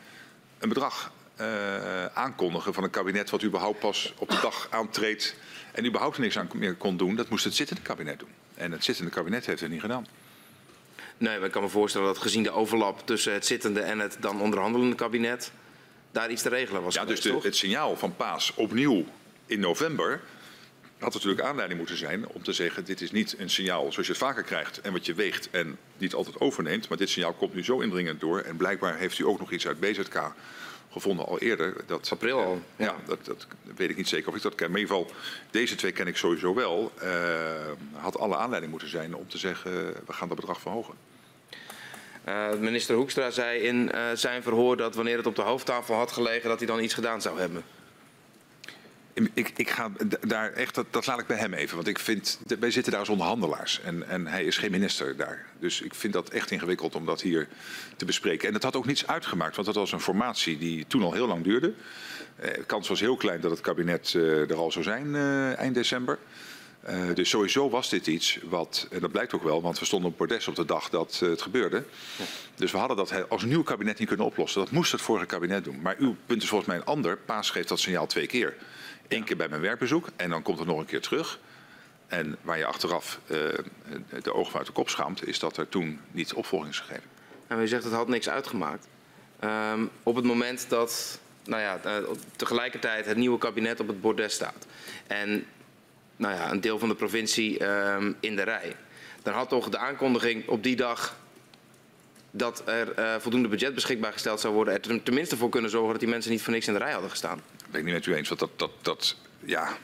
een 0.59 0.69
bedrag 0.69 1.11
uh, 1.41 2.05
aankondigen 2.05 2.73
van 2.73 2.83
een 2.83 2.89
kabinet... 2.89 3.29
wat 3.29 3.43
überhaupt 3.43 3.79
pas 3.79 4.13
op 4.17 4.29
de 4.29 4.39
dag 4.41 4.67
aantreedt 4.69 5.35
en 5.71 5.85
überhaupt 5.85 6.17
niks 6.17 6.37
aan 6.37 6.49
meer 6.53 6.75
kon 6.75 6.97
doen. 6.97 7.15
Dat 7.15 7.29
moest 7.29 7.43
het 7.43 7.55
zittende 7.55 7.81
kabinet 7.81 8.19
doen. 8.19 8.29
En 8.53 8.71
het 8.71 8.83
zittende 8.83 9.11
kabinet 9.11 9.45
heeft 9.45 9.61
het 9.61 9.71
niet 9.71 9.81
gedaan. 9.81 10.07
Nee, 11.17 11.37
maar 11.37 11.45
ik 11.45 11.51
kan 11.51 11.61
me 11.61 11.69
voorstellen 11.69 12.07
dat 12.07 12.17
gezien 12.17 12.43
de 12.43 12.51
overlap 12.51 13.05
tussen 13.05 13.33
het 13.33 13.45
zittende 13.45 13.79
en 13.79 13.99
het 13.99 14.17
dan 14.19 14.41
onderhandelende 14.41 14.95
kabinet, 14.95 15.51
daar 16.11 16.31
iets 16.31 16.41
te 16.41 16.49
regelen 16.49 16.83
was. 16.83 16.93
Ja, 16.93 17.01
geweest, 17.01 17.23
dus 17.23 17.31
de, 17.31 17.47
het 17.47 17.55
signaal 17.55 17.97
van 17.97 18.15
Paas 18.15 18.53
opnieuw 18.55 19.05
in 19.45 19.59
november 19.59 20.21
had 20.99 21.13
natuurlijk 21.13 21.41
aanleiding 21.41 21.79
moeten 21.79 21.97
zijn 21.97 22.27
om 22.27 22.43
te 22.43 22.53
zeggen: 22.53 22.85
dit 22.85 23.01
is 23.01 23.11
niet 23.11 23.35
een 23.37 23.49
signaal 23.49 23.91
zoals 23.91 24.07
je 24.07 24.13
het 24.13 24.21
vaker 24.21 24.43
krijgt 24.43 24.81
en 24.81 24.91
wat 24.91 25.05
je 25.05 25.13
weegt 25.13 25.49
en 25.49 25.77
niet 25.97 26.13
altijd 26.13 26.39
overneemt. 26.39 26.89
Maar 26.89 26.97
dit 26.97 27.09
signaal 27.09 27.33
komt 27.33 27.53
nu 27.53 27.63
zo 27.63 27.79
indringend 27.79 28.19
door. 28.19 28.39
En 28.39 28.57
blijkbaar 28.57 28.97
heeft 28.97 29.19
u 29.19 29.25
ook 29.25 29.39
nog 29.39 29.51
iets 29.51 29.67
uit 29.67 29.79
BZK 29.79 30.33
gevonden 30.91 31.25
al 31.25 31.39
eerder. 31.39 31.75
Dat, 31.85 32.09
April 32.11 32.39
al, 32.39 32.61
Ja, 32.75 32.85
ja. 32.85 32.95
dat, 33.05 33.25
dat 33.25 33.47
weet 33.75 33.89
ik 33.89 33.97
niet 33.97 34.07
zeker 34.07 34.29
of 34.29 34.35
ik 34.35 34.41
dat 34.41 34.55
ken. 34.55 34.71
Maar 34.71 34.79
in 34.79 34.85
ieder 34.85 34.97
geval, 34.97 35.15
deze 35.51 35.75
twee 35.75 35.91
ken 35.91 36.07
ik 36.07 36.17
sowieso 36.17 36.53
wel. 36.53 36.91
Eh, 36.99 37.11
had 37.91 38.17
alle 38.17 38.35
aanleiding 38.37 38.71
moeten 38.71 38.89
zijn 38.89 39.15
om 39.15 39.27
te 39.27 39.37
zeggen: 39.37 39.71
we 40.05 40.13
gaan 40.13 40.27
dat 40.27 40.37
bedrag 40.37 40.59
verhogen. 40.61 40.93
Eh, 42.23 42.53
minister 42.59 42.95
Hoekstra 42.95 43.29
zei 43.29 43.59
in 43.59 43.91
eh, 43.91 44.01
zijn 44.13 44.43
verhoor 44.43 44.77
dat 44.77 44.95
wanneer 44.95 45.17
het 45.17 45.25
op 45.25 45.35
de 45.35 45.41
hoofdtafel 45.41 45.95
had 45.95 46.11
gelegen, 46.11 46.49
dat 46.49 46.57
hij 46.57 46.67
dan 46.67 46.83
iets 46.83 46.93
gedaan 46.93 47.21
zou 47.21 47.39
hebben. 47.39 47.63
Ik, 49.33 49.51
ik 49.55 49.69
ga 49.69 49.91
daar 50.27 50.53
echt, 50.53 50.75
dat, 50.75 50.85
dat 50.89 51.05
laat 51.05 51.19
ik 51.19 51.27
bij 51.27 51.37
hem 51.37 51.53
even. 51.53 51.75
Want 51.75 51.87
ik 51.87 51.99
vind, 51.99 52.39
wij 52.59 52.71
zitten 52.71 52.91
daar 52.91 53.01
als 53.01 53.09
onderhandelaars. 53.09 53.81
En, 53.81 54.07
en 54.09 54.27
hij 54.27 54.43
is 54.43 54.57
geen 54.57 54.71
minister 54.71 55.15
daar. 55.17 55.45
Dus 55.59 55.81
ik 55.81 55.95
vind 55.95 56.13
dat 56.13 56.29
echt 56.29 56.51
ingewikkeld 56.51 56.95
om 56.95 57.05
dat 57.05 57.21
hier 57.21 57.47
te 57.95 58.05
bespreken. 58.05 58.47
En 58.47 58.53
het 58.53 58.63
had 58.63 58.75
ook 58.75 58.85
niets 58.85 59.07
uitgemaakt, 59.07 59.55
want 59.55 59.67
dat 59.67 59.75
was 59.75 59.91
een 59.91 59.99
formatie 59.99 60.57
die 60.57 60.87
toen 60.87 61.03
al 61.03 61.13
heel 61.13 61.27
lang 61.27 61.43
duurde. 61.43 61.73
Eh, 62.35 62.53
de 62.53 62.63
kans 62.63 62.87
was 62.87 62.99
heel 62.99 63.17
klein 63.17 63.41
dat 63.41 63.51
het 63.51 63.61
kabinet 63.61 64.13
eh, 64.15 64.49
er 64.49 64.55
al 64.55 64.71
zou 64.71 64.83
zijn 64.83 65.15
eh, 65.15 65.57
eind 65.57 65.75
december. 65.75 66.17
Dus 67.13 67.29
sowieso 67.29 67.69
was 67.69 67.89
dit 67.89 68.07
iets 68.07 68.39
wat, 68.43 68.87
en 68.91 68.99
dat 68.99 69.11
blijkt 69.11 69.33
ook 69.33 69.43
wel, 69.43 69.61
want 69.61 69.79
we 69.79 69.85
stonden 69.85 70.11
op 70.11 70.17
bordes 70.17 70.47
op 70.47 70.55
de 70.55 70.65
dag 70.65 70.89
dat 70.89 71.19
het 71.19 71.41
gebeurde. 71.41 71.83
Dus 72.55 72.71
we 72.71 72.77
hadden 72.77 72.97
dat 72.97 73.29
als 73.29 73.43
nieuw 73.43 73.63
kabinet 73.63 73.99
niet 73.99 74.07
kunnen 74.07 74.25
oplossen. 74.25 74.61
Dat 74.61 74.71
moest 74.71 74.91
het 74.91 75.01
vorige 75.01 75.25
kabinet 75.25 75.63
doen. 75.63 75.81
Maar 75.81 75.95
uw 75.99 76.15
punt 76.25 76.41
is 76.41 76.49
volgens 76.49 76.69
mij 76.69 76.77
een 76.77 76.85
ander. 76.85 77.17
Paas 77.17 77.49
geeft 77.49 77.67
dat 77.67 77.79
signaal 77.79 78.07
twee 78.07 78.27
keer. 78.27 78.55
Eén 79.07 79.23
keer 79.23 79.37
bij 79.37 79.47
mijn 79.47 79.61
werkbezoek 79.61 80.07
en 80.15 80.29
dan 80.29 80.41
komt 80.41 80.57
het 80.59 80.67
nog 80.67 80.79
een 80.79 80.85
keer 80.85 81.01
terug. 81.01 81.39
En 82.07 82.37
waar 82.41 82.57
je 82.57 82.65
achteraf 82.65 83.19
eh, 83.25 83.37
de 84.23 84.33
ogen 84.33 84.57
uit 84.57 84.65
de 84.67 84.71
kop 84.73 84.89
schaamt, 84.89 85.27
is 85.27 85.39
dat 85.39 85.57
er 85.57 85.69
toen 85.69 85.99
niet 86.11 86.33
opvolging 86.33 86.71
is 86.71 86.79
gegeven. 86.79 87.09
En 87.47 87.61
u 87.61 87.67
zegt 87.67 87.83
het 87.83 87.93
had 87.93 88.07
niks 88.07 88.29
uitgemaakt. 88.29 88.87
Ehm, 89.39 89.85
op 90.03 90.15
het 90.15 90.25
moment 90.25 90.69
dat 90.69 91.19
nou 91.45 91.61
ja, 91.61 91.79
eh, 91.83 91.97
tegelijkertijd 92.35 93.05
het 93.05 93.17
nieuwe 93.17 93.37
kabinet 93.37 93.79
op 93.79 93.87
het 93.87 94.01
bordes 94.01 94.33
staat. 94.33 94.65
En 95.07 95.45
nou 96.15 96.35
ja, 96.35 96.51
een 96.51 96.61
deel 96.61 96.79
van 96.79 96.89
de 96.89 96.95
provincie 96.95 97.59
ehm, 97.59 98.11
in 98.19 98.35
de 98.35 98.43
rij. 98.43 98.75
Dan 99.23 99.33
had 99.33 99.49
toch 99.49 99.69
de 99.69 99.77
aankondiging 99.77 100.47
op 100.47 100.63
die 100.63 100.75
dag 100.75 101.15
dat 102.31 102.61
er 102.65 102.93
eh, 102.93 103.15
voldoende 103.19 103.47
budget 103.47 103.73
beschikbaar 103.73 104.11
gesteld 104.11 104.39
zou 104.39 104.53
worden... 104.53 104.73
er 104.73 104.81
ten- 104.81 105.03
tenminste 105.03 105.37
voor 105.37 105.49
kunnen 105.49 105.69
zorgen 105.69 105.91
dat 105.91 105.99
die 105.99 106.09
mensen 106.09 106.31
niet 106.31 106.41
voor 106.41 106.53
niks 106.53 106.67
in 106.67 106.73
de 106.73 106.79
rij 106.79 106.91
hadden 106.91 107.09
gestaan. 107.09 107.41
Ben 107.71 107.79
ik 107.79 107.85
niet 107.85 107.93
met 107.95 108.05
u 108.05 108.15
eens, 108.15 108.27
want 108.27 108.39
dat, 108.39 108.49
dat, 108.55 108.71
dat 108.81 109.15
ja, 109.39 109.77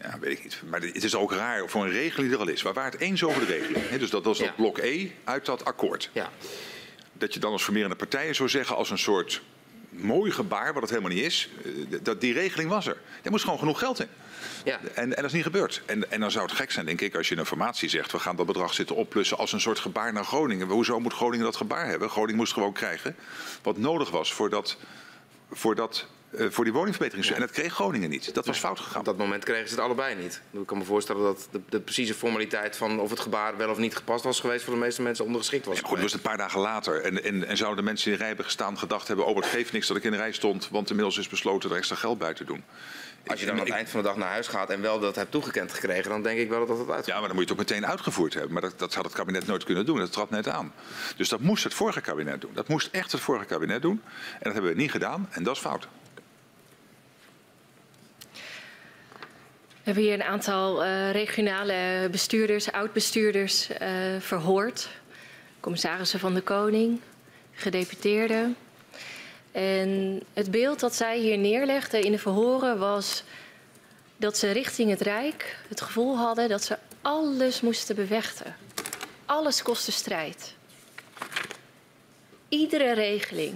ja, 0.00 0.18
weet 0.20 0.38
ik 0.38 0.42
niet. 0.44 0.62
Maar 0.68 0.80
het 0.80 1.04
is 1.04 1.14
ook 1.14 1.32
raar 1.32 1.68
voor 1.68 1.84
een 1.84 1.90
regeling 1.90 2.28
die 2.28 2.38
er 2.38 2.44
al 2.46 2.52
is. 2.52 2.62
We 2.62 2.72
waren 2.72 2.92
het 2.92 3.00
eens 3.00 3.24
over 3.24 3.46
de 3.46 3.52
regeling. 3.52 3.88
Dus 3.98 4.10
dat 4.10 4.24
was 4.24 4.38
dat 4.38 4.46
Ja. 4.46 4.52
blok 4.52 4.78
E 4.78 5.10
uit 5.24 5.46
dat 5.46 5.64
akkoord. 5.64 6.10
Ja, 6.12 6.30
dat 7.12 7.34
je 7.34 7.40
dan 7.40 7.52
als 7.52 7.62
formerende 7.62 7.96
partijen 7.96 8.34
zou 8.34 8.48
zeggen 8.48 8.76
als 8.76 8.90
een 8.90 8.98
soort 8.98 9.42
mooi 9.88 10.30
gebaar, 10.30 10.72
wat 10.72 10.82
het 10.82 10.90
helemaal 10.90 11.12
niet 11.12 11.24
is, 11.24 11.48
eh, 11.64 11.98
dat 12.02 12.20
die 12.20 12.32
regeling 12.32 12.70
was 12.70 12.86
er. 12.86 12.96
Er 13.22 13.30
moest 13.30 13.44
gewoon 13.44 13.58
genoeg 13.58 13.78
geld 13.78 14.00
in. 14.00 14.08
ja. 14.64 14.80
En, 14.94 15.02
en 15.04 15.10
dat 15.10 15.24
is 15.24 15.32
niet 15.32 15.42
gebeurd. 15.42 15.82
En, 15.86 16.10
en 16.10 16.20
dan 16.20 16.30
zou 16.30 16.44
het 16.46 16.54
gek 16.54 16.70
zijn, 16.70 16.86
denk 16.86 17.00
ik, 17.00 17.14
als 17.16 17.28
je 17.28 17.34
in 17.34 17.40
een 17.40 17.46
formatie 17.46 17.88
zegt... 17.88 18.12
we 18.12 18.18
gaan 18.18 18.36
dat 18.36 18.46
bedrag 18.46 18.74
zitten 18.74 18.96
opplussen 18.96 19.38
als 19.38 19.52
een 19.52 19.60
soort 19.60 19.78
gebaar 19.78 20.12
naar 20.12 20.24
Groningen. 20.24 20.68
Hoezo 20.68 21.00
moet 21.00 21.12
Groningen 21.12 21.44
dat 21.44 21.56
gebaar 21.56 21.86
hebben? 21.86 22.10
Groningen 22.10 22.36
moest 22.36 22.52
gewoon 22.52 22.72
krijgen 22.72 23.16
wat 23.62 23.78
nodig 23.78 24.10
was 24.10 24.32
voor, 24.32 24.50
dat, 24.50 24.76
voor, 25.50 25.74
dat, 25.74 26.06
eh, 26.36 26.46
voor 26.50 26.64
die 26.64 26.72
woningverbetering. 26.72 27.26
En 27.34 27.40
dat 27.40 27.50
kreeg 27.50 27.72
Groningen 27.72 28.10
niet. 28.10 28.34
Dat 28.34 28.46
was 28.46 28.58
fout 28.58 28.80
gegaan. 28.80 28.98
Op 29.00 29.04
dat 29.04 29.16
moment 29.16 29.44
kregen 29.44 29.68
ze 29.68 29.74
het 29.74 29.84
allebei 29.84 30.14
niet. 30.14 30.42
Ik 30.50 30.66
kan 30.66 30.78
me 30.78 30.84
voorstellen 30.84 31.22
dat 31.22 31.48
de, 31.50 31.60
de 31.68 31.80
precieze 31.80 32.14
formaliteit 32.14 32.76
van 32.76 33.00
of 33.00 33.10
het 33.10 33.20
gebaar 33.20 33.56
wel 33.56 33.70
of 33.70 33.78
niet 33.78 33.96
gepast 33.96 34.24
was 34.24 34.40
geweest... 34.40 34.64
voor 34.64 34.74
de 34.74 34.80
meeste 34.80 35.02
mensen 35.02 35.24
ondergeschikt 35.24 35.66
was. 35.66 35.76
Ja, 35.76 35.82
goed, 35.82 35.94
dat 35.94 36.02
was 36.02 36.12
een 36.12 36.20
paar 36.20 36.36
dagen 36.36 36.60
later. 36.60 37.00
En, 37.00 37.24
en, 37.24 37.46
en 37.46 37.56
zouden 37.56 37.78
de 37.78 37.84
mensen 37.84 38.04
die 38.04 38.12
in 38.12 38.18
de 38.18 38.24
rij 38.24 38.26
hebben 38.26 38.44
gestaan 38.44 38.78
gedacht 38.78 39.08
hebben... 39.08 39.26
oh, 39.26 39.36
het 39.36 39.46
geeft 39.46 39.72
niks 39.72 39.86
dat 39.86 39.96
ik 39.96 40.04
in 40.04 40.10
de 40.10 40.16
rij 40.16 40.32
stond... 40.32 40.68
want 40.70 40.88
inmiddels 40.90 41.18
is 41.18 41.28
besloten 41.28 41.70
er 41.70 41.76
extra 41.76 41.96
geld 41.96 42.18
bij 42.18 42.34
te 42.34 42.44
doen. 42.44 42.64
Als 43.26 43.40
je 43.40 43.46
dan 43.46 43.54
aan 43.54 43.64
het 43.64 43.74
eind 43.74 43.90
van 43.90 44.00
de 44.00 44.06
dag 44.06 44.16
naar 44.16 44.28
huis 44.28 44.48
gaat 44.48 44.70
en 44.70 44.80
wel 44.80 45.00
dat 45.00 45.16
hebt 45.16 45.30
toegekend 45.30 45.72
gekregen, 45.72 46.10
dan 46.10 46.22
denk 46.22 46.38
ik 46.38 46.48
wel 46.48 46.66
dat 46.66 46.78
het 46.78 46.88
uitgaat. 46.88 47.06
Ja, 47.06 47.18
maar 47.18 47.28
dan 47.28 47.36
moet 47.36 47.48
je 47.48 47.52
het 47.52 47.60
ook 47.60 47.68
meteen 47.70 47.86
uitgevoerd 47.86 48.34
hebben. 48.34 48.52
Maar 48.52 48.62
dat, 48.62 48.78
dat 48.78 48.94
had 48.94 49.04
het 49.04 49.14
kabinet 49.14 49.46
nooit 49.46 49.64
kunnen 49.64 49.86
doen. 49.86 49.98
Dat 49.98 50.12
trad 50.12 50.30
net 50.30 50.48
aan. 50.48 50.72
Dus 51.16 51.28
dat 51.28 51.40
moest 51.40 51.64
het 51.64 51.74
vorige 51.74 52.00
kabinet 52.00 52.40
doen. 52.40 52.50
Dat 52.54 52.68
moest 52.68 52.88
echt 52.92 53.12
het 53.12 53.20
vorige 53.20 53.44
kabinet 53.44 53.82
doen. 53.82 54.02
En 54.04 54.38
dat 54.42 54.52
hebben 54.52 54.72
we 54.72 54.76
niet 54.76 54.90
gedaan. 54.90 55.28
En 55.30 55.42
dat 55.42 55.56
is 55.56 55.62
fout. 55.62 55.88
We 59.82 59.90
hebben 59.90 60.04
hier 60.04 60.14
een 60.14 60.32
aantal 60.32 60.84
eh, 60.84 61.10
regionale 61.10 62.08
bestuurders, 62.10 62.72
oud-bestuurders 62.72 63.68
eh, 63.68 63.90
verhoord. 64.18 64.88
Commissarissen 65.60 66.20
van 66.20 66.34
de 66.34 66.40
Koning, 66.40 67.00
gedeputeerden. 67.52 68.56
En 69.52 70.22
het 70.32 70.50
beeld 70.50 70.80
dat 70.80 70.94
zij 70.94 71.18
hier 71.18 71.38
neerlegden 71.38 72.02
in 72.02 72.12
de 72.12 72.18
verhoren 72.18 72.78
was 72.78 73.22
dat 74.16 74.38
ze 74.38 74.50
richting 74.50 74.90
het 74.90 75.00
Rijk 75.00 75.56
het 75.68 75.80
gevoel 75.80 76.16
hadden 76.16 76.48
dat 76.48 76.64
ze 76.64 76.78
alles 77.00 77.60
moesten 77.60 77.96
bevechten. 77.96 78.56
Alles 79.26 79.62
kostte 79.62 79.92
strijd. 79.92 80.54
Iedere 82.48 82.92
regeling 82.92 83.54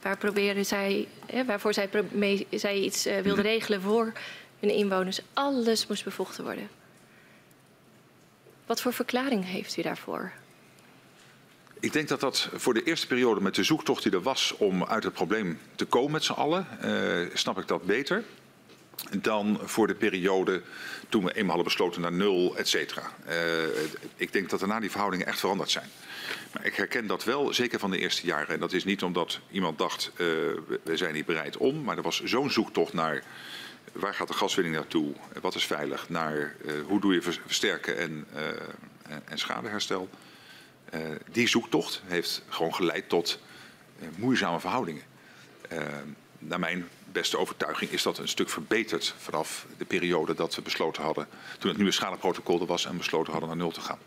waar 0.00 0.16
probeerden 0.16 0.66
zij, 0.66 1.08
hè, 1.26 1.44
waarvoor 1.44 1.74
zij, 1.74 1.88
mee, 2.10 2.46
zij 2.50 2.78
iets 2.78 3.06
eh, 3.06 3.18
wilden 3.18 3.44
regelen 3.44 3.80
voor 3.80 4.12
hun 4.62 4.70
inwoners, 4.70 5.20
alles 5.32 5.86
moest 5.86 6.04
bevochten 6.04 6.44
worden. 6.44 6.68
Wat 8.66 8.80
voor 8.80 8.92
verklaring 8.92 9.44
heeft 9.44 9.76
u 9.76 9.82
daarvoor? 9.82 10.32
Ik 11.80 11.92
denk 11.92 12.08
dat 12.08 12.20
dat 12.20 12.48
voor 12.54 12.74
de 12.74 12.82
eerste 12.82 13.06
periode 13.06 13.40
met 13.40 13.54
de 13.54 13.62
zoektocht 13.64 14.02
die 14.02 14.12
er 14.12 14.22
was 14.22 14.54
om 14.58 14.84
uit 14.84 15.04
het 15.04 15.12
probleem 15.12 15.58
te 15.74 15.84
komen 15.84 16.10
met 16.10 16.24
z'n 16.24 16.32
allen, 16.32 16.66
eh, 16.80 17.36
snap 17.36 17.58
ik 17.58 17.68
dat 17.68 17.82
beter 17.84 18.24
dan 19.20 19.60
voor 19.64 19.86
de 19.86 19.94
periode 19.94 20.62
toen 21.08 21.24
we 21.24 21.32
eenmaal 21.32 21.46
hadden 21.56 21.64
besloten 21.64 22.00
naar 22.00 22.12
nul, 22.12 22.56
et 22.56 22.68
cetera. 22.68 23.12
Eh, 23.26 23.36
ik 24.16 24.32
denk 24.32 24.50
dat 24.50 24.58
daarna 24.60 24.80
die 24.80 24.90
verhoudingen 24.90 25.26
echt 25.26 25.38
veranderd 25.40 25.70
zijn. 25.70 25.88
Maar 26.52 26.66
ik 26.66 26.74
herken 26.74 27.06
dat 27.06 27.24
wel, 27.24 27.54
zeker 27.54 27.78
van 27.78 27.90
de 27.90 27.98
eerste 27.98 28.26
jaren. 28.26 28.48
En 28.48 28.60
dat 28.60 28.72
is 28.72 28.84
niet 28.84 29.02
omdat 29.02 29.40
iemand 29.50 29.78
dacht, 29.78 30.10
eh, 30.14 30.18
we- 30.18 30.80
we 30.82 30.96
zijn 30.96 31.14
niet 31.14 31.26
bereid 31.26 31.56
om. 31.56 31.82
Maar 31.82 31.96
er 31.96 32.02
was 32.02 32.22
zo'n 32.22 32.50
zoektocht 32.50 32.92
naar 32.92 33.22
waar 33.92 34.14
gaat 34.14 34.28
de 34.28 34.34
gaswinning 34.34 34.74
naartoe? 34.76 35.12
Wat 35.40 35.54
is 35.54 35.64
veilig? 35.66 36.08
Naar 36.08 36.54
eh, 36.66 36.72
hoe 36.86 37.00
doe 37.00 37.14
je 37.14 37.22
vers- 37.22 37.40
versterken 37.46 37.98
en, 37.98 38.26
eh, 38.34 38.46
en- 39.24 39.38
schadeherstel? 39.38 40.08
Eh, 40.90 41.00
die 41.30 41.48
zoektocht 41.48 42.02
heeft 42.04 42.42
gewoon 42.48 42.74
geleid 42.74 43.08
tot 43.08 43.38
moeizame 44.16 44.60
verhoudingen. 44.60 45.02
Naar 46.38 46.58
mijn 46.58 46.88
beste 47.12 47.38
overtuiging 47.38 47.90
is 47.90 48.02
dat 48.02 48.18
een 48.18 48.28
stuk 48.28 48.48
verbeterd 48.50 49.14
vanaf 49.18 49.66
de 49.78 49.84
periode 49.84 50.34
dat 50.34 50.54
we 50.54 50.62
besloten 50.62 51.02
hadden, 51.02 51.28
toen 51.58 51.68
het 51.68 51.76
nieuwe 51.78 51.92
schadeprotocol 51.92 52.60
er 52.60 52.66
was 52.66 52.84
en 52.86 52.96
besloten 52.96 53.32
hadden 53.32 53.48
naar 53.50 53.58
nul 53.58 53.70
te 53.70 53.80
gaan. 53.80 53.98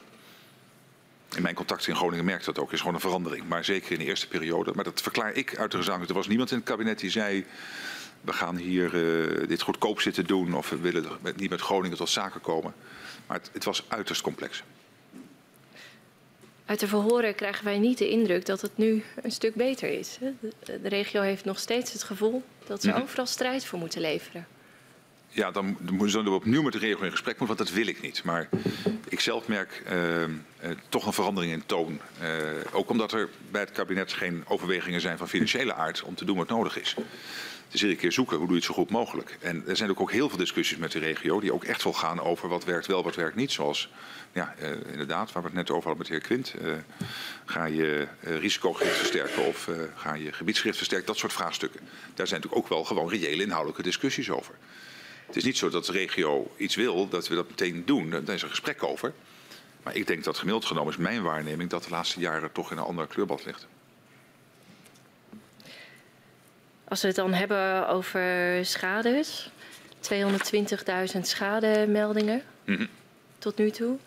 In 1.36 1.42
mijn 1.42 1.56
contacten 1.56 1.90
in 1.90 1.96
Groningen 1.96 2.26
merkte 2.26 2.46
dat 2.54 2.64
ook. 2.64 2.74
is 2.74 2.80
gewoon 2.80 2.94
een 2.94 3.00
verandering. 3.00 3.48
Maar 3.48 3.66
zeker 3.66 3.92
in 3.92 4.00
de 4.00 4.06
eerste 4.06 4.28
periode. 4.28 4.72
Maar 4.76 4.84
dat 4.84 5.02
verklaar 5.02 5.34
ik 5.34 5.58
uit 5.58 5.72
de. 5.72 5.78
Er 6.08 6.14
was 6.14 6.28
niemand 6.28 6.52
in 6.52 6.58
het 6.58 6.66
kabinet 6.66 7.00
die 7.00 7.10
zei... 7.10 7.46
we 8.26 8.34
gaan 8.34 8.56
hier 8.56 8.86
eh, 8.86 9.48
dit 9.48 9.62
goedkoop 9.62 10.02
zitten 10.02 10.26
doen... 10.26 10.54
of 10.54 10.70
we 10.70 10.78
willen 10.78 11.06
met- 11.22 11.38
niet 11.38 11.50
met 11.50 11.62
Groningen 11.62 11.98
tot 11.98 12.10
zaken 12.10 12.42
komen. 12.42 12.74
Maar 13.28 13.38
het, 13.38 13.50
het 13.54 13.64
was 13.64 13.84
uiterst 13.88 14.22
complex. 14.22 14.64
Uit 16.66 16.80
de 16.80 16.88
verhoren 16.88 17.36
krijgen 17.36 17.66
wij 17.66 17.78
niet 17.80 17.98
de 17.98 18.10
indruk 18.10 18.46
dat 18.46 18.62
het 18.62 18.78
nu 18.78 19.04
een 19.22 19.32
stuk 19.32 19.56
beter 19.56 19.90
is. 19.90 20.18
De, 20.20 20.82
de 20.82 20.90
regio 20.90 21.22
heeft 21.22 21.46
nog 21.46 21.60
steeds 21.60 21.94
het 21.94 22.04
gevoel 22.04 22.44
dat 22.68 22.82
ze 22.82 22.90
Mhm. 22.90 23.02
overal 23.02 23.26
strijd 23.26 23.66
voor 23.66 23.80
moeten 23.80 24.02
leveren. 24.02 24.48
Ja, 25.36 25.52
dan 25.52 25.78
dan 25.82 26.24
we 26.24 26.30
opnieuw 26.30 26.62
met 26.62 26.74
de 26.74 26.80
regio 26.80 27.04
in 27.04 27.12
gesprek 27.12 27.40
moeten, 27.40 27.58
want 27.58 27.70
dat 27.70 27.78
wil 27.78 27.88
ik 27.88 28.02
niet. 28.02 28.24
Maar 28.24 28.50
ik 29.10 29.20
zelf 29.20 29.48
merk 29.48 29.82
eh, 29.86 30.24
eh, 30.24 30.30
toch 30.90 31.06
een 31.06 31.14
verandering 31.14 31.54
in 31.54 31.66
toon. 31.66 32.00
Eh, 32.20 32.30
ook 32.72 32.90
omdat 32.90 33.12
er 33.12 33.30
bij 33.52 33.62
het 33.62 33.72
kabinet 33.72 34.14
geen 34.14 34.44
overwegingen 34.48 35.02
zijn 35.02 35.18
van 35.18 35.28
financiële 35.28 35.74
aard 35.74 36.04
om 36.04 36.16
te 36.16 36.26
doen 36.26 36.38
wat 36.38 36.48
nodig 36.48 36.80
is. 36.80 36.96
Het 37.66 37.74
is 37.74 37.82
iedere 37.82 38.00
keer 38.00 38.12
zoeken, 38.12 38.38
hoe 38.38 38.46
doe 38.46 38.56
je 38.56 38.62
het 38.62 38.72
zo 38.72 38.82
goed 38.82 38.90
mogelijk? 38.90 39.38
En 39.42 39.64
er 39.68 39.76
zijn 39.76 39.90
ook, 39.90 40.00
ook 40.00 40.12
heel 40.12 40.30
veel 40.30 40.38
discussies 40.38 40.78
met 40.78 40.92
de 40.92 41.00
regio 41.00 41.40
die 41.40 41.54
ook 41.54 41.64
echt 41.64 41.84
wel 41.84 41.94
gaan 41.94 42.22
over 42.22 42.50
wat 42.50 42.64
werkt 42.64 42.88
wel, 42.88 43.04
wat 43.04 43.16
werkt 43.16 43.36
niet. 43.36 43.52
Zoals, 43.52 43.90
ja, 44.32 44.56
inderdaad, 44.92 45.32
waar 45.32 45.44
we 45.44 45.48
het 45.48 45.58
net 45.58 45.70
over 45.70 45.90
hadden 45.90 45.98
met 45.98 46.08
de 46.08 46.14
heer 46.14 46.22
Quint. 46.22 46.54
Ga 47.46 47.66
je 47.66 48.08
risicogericht 48.22 48.98
versterken 48.98 49.46
of 49.46 49.70
ga 49.96 50.14
je 50.14 50.32
gebiedsgericht 50.32 50.78
versterken? 50.78 51.08
Dat 51.08 51.18
soort 51.18 51.34
vraagstukken. 51.34 51.80
Daar 52.14 52.28
zijn 52.28 52.42
natuurlijk 52.42 52.66
ook 52.66 52.70
wel 52.70 52.84
gewoon 52.84 53.10
reële 53.10 53.44
inhoudelijke 53.44 53.84
discussies 53.84 54.30
over. 54.30 54.56
Het 55.36 55.44
is 55.44 55.50
niet 55.50 55.60
zo 55.60 55.70
dat 55.70 55.86
de 55.86 55.92
regio 55.92 56.52
iets 56.58 56.76
wil, 56.76 57.10
dat 57.10 57.28
we 57.28 57.36
dat 57.36 57.50
meteen 57.50 57.86
doen. 57.86 58.10
Daar 58.10 58.36
is 58.36 58.42
een 58.42 58.50
gesprek 58.50 58.84
over. 58.84 59.14
Maar 59.84 59.96
ik 59.96 60.08
denk 60.08 60.24
dat 60.24 60.38
gemiddeld 60.38 60.66
genomen 60.66 60.92
is 60.92 61.00
mijn 61.00 61.22
waarneming 61.22 61.70
dat 61.70 61.84
de 61.84 61.90
laatste 61.90 62.20
jaren 62.20 62.52
toch 62.52 62.72
in 62.72 62.78
een 62.78 62.84
andere 62.84 63.08
kleurbad 63.08 63.46
ligt. 63.46 63.68
Als 66.88 67.02
we 67.02 67.08
het 67.08 67.16
dan 67.16 67.34
hebben 67.34 67.88
over 67.88 68.60
schades, 68.66 69.50
220.000 71.16 71.20
schademeldingen 71.22 72.44
mm 72.66 72.88
tot 73.38 73.58
nu 73.58 73.72
toe. 73.72 73.98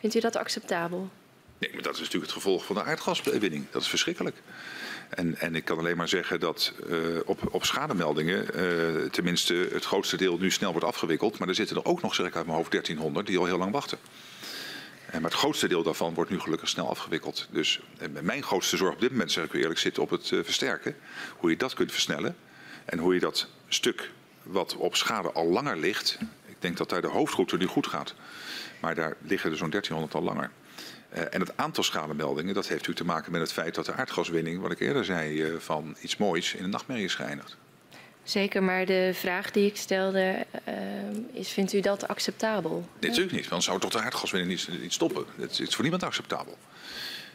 Vindt 0.00 0.16
u 0.16 0.20
dat 0.20 0.36
acceptabel? 0.36 1.10
Nee, 1.58 1.70
maar 1.72 1.82
dat 1.82 1.94
is 1.94 2.00
natuurlijk 2.00 2.32
het 2.32 2.42
gevolg 2.42 2.64
van 2.64 2.76
de 2.76 2.82
aardgaswinning. 2.82 3.66
Dat 3.70 3.82
is 3.82 3.88
verschrikkelijk. 3.88 4.36
En, 5.08 5.38
en 5.38 5.54
ik 5.54 5.64
kan 5.64 5.78
alleen 5.78 5.96
maar 5.96 6.08
zeggen 6.08 6.40
dat 6.40 6.72
uh, 6.86 6.98
op, 7.24 7.54
op 7.54 7.64
schademeldingen 7.64 8.46
uh, 8.54 9.10
tenminste 9.10 9.68
het 9.72 9.84
grootste 9.84 10.16
deel 10.16 10.38
nu 10.38 10.50
snel 10.50 10.70
wordt 10.72 10.86
afgewikkeld. 10.86 11.38
Maar 11.38 11.48
er 11.48 11.54
zitten 11.54 11.76
er 11.76 11.84
ook 11.84 12.02
nog, 12.02 12.14
zeg 12.14 12.26
ik 12.26 12.36
uit 12.36 12.44
mijn 12.44 12.56
hoofd, 12.56 12.70
1300 12.70 13.26
die 13.26 13.38
al 13.38 13.44
heel 13.44 13.58
lang 13.58 13.72
wachten. 13.72 13.98
En 15.06 15.20
maar 15.22 15.30
het 15.30 15.40
grootste 15.40 15.68
deel 15.68 15.82
daarvan 15.82 16.14
wordt 16.14 16.30
nu 16.30 16.40
gelukkig 16.40 16.68
snel 16.68 16.88
afgewikkeld. 16.88 17.48
Dus 17.50 17.80
mijn 18.22 18.42
grootste 18.42 18.76
zorg 18.76 18.94
op 18.94 19.00
dit 19.00 19.10
moment, 19.10 19.32
zeg 19.32 19.44
ik 19.44 19.52
u 19.52 19.60
eerlijk, 19.60 19.78
zit 19.78 19.98
op 19.98 20.10
het 20.10 20.30
uh, 20.30 20.44
versterken. 20.44 20.96
Hoe 21.36 21.50
je 21.50 21.56
dat 21.56 21.74
kunt 21.74 21.92
versnellen. 21.92 22.36
En 22.84 22.98
hoe 22.98 23.14
je 23.14 23.20
dat 23.20 23.48
stuk 23.68 24.10
wat 24.42 24.76
op 24.76 24.96
schade 24.96 25.32
al 25.32 25.46
langer 25.46 25.76
ligt. 25.76 26.18
Ik 26.46 26.56
denk 26.58 26.76
dat 26.76 26.88
daar 26.88 27.00
de 27.00 27.08
hoofdroute 27.08 27.56
nu 27.56 27.66
goed 27.66 27.86
gaat. 27.86 28.14
Maar 28.80 28.94
daar 28.94 29.16
liggen 29.22 29.50
er 29.50 29.56
zo'n 29.56 29.70
1300 29.70 30.14
al 30.14 30.22
langer. 30.22 30.50
Uh, 31.16 31.22
en 31.30 31.40
het 31.40 31.56
aantal 31.56 31.84
schademeldingen, 31.84 32.54
dat 32.54 32.68
heeft 32.68 32.86
u 32.86 32.94
te 32.94 33.04
maken 33.04 33.32
met 33.32 33.40
het 33.40 33.52
feit 33.52 33.74
dat 33.74 33.86
de 33.86 33.92
aardgaswinning, 33.92 34.60
wat 34.60 34.70
ik 34.70 34.80
eerder 34.80 35.04
zei, 35.04 35.42
uh, 35.42 35.58
van 35.58 35.96
iets 36.00 36.16
moois 36.16 36.54
in 36.54 36.64
een 36.64 36.70
nachtmerrie 36.70 37.04
is 37.04 37.14
geëindigd. 37.14 37.56
Zeker, 38.22 38.62
maar 38.62 38.86
de 38.86 39.10
vraag 39.14 39.50
die 39.50 39.66
ik 39.66 39.76
stelde 39.76 40.46
uh, 40.68 40.74
is, 41.32 41.48
vindt 41.48 41.72
u 41.72 41.80
dat 41.80 42.08
acceptabel? 42.08 42.88
Nee, 43.00 43.10
natuurlijk 43.10 43.36
niet, 43.36 43.48
want 43.48 43.64
zou 43.64 43.80
toch 43.80 43.90
de 43.90 44.00
aardgaswinning 44.00 44.50
niet, 44.50 44.80
niet 44.80 44.92
stoppen. 44.92 45.24
Het 45.36 45.60
is 45.60 45.74
voor 45.74 45.82
niemand 45.82 46.02
acceptabel. 46.02 46.58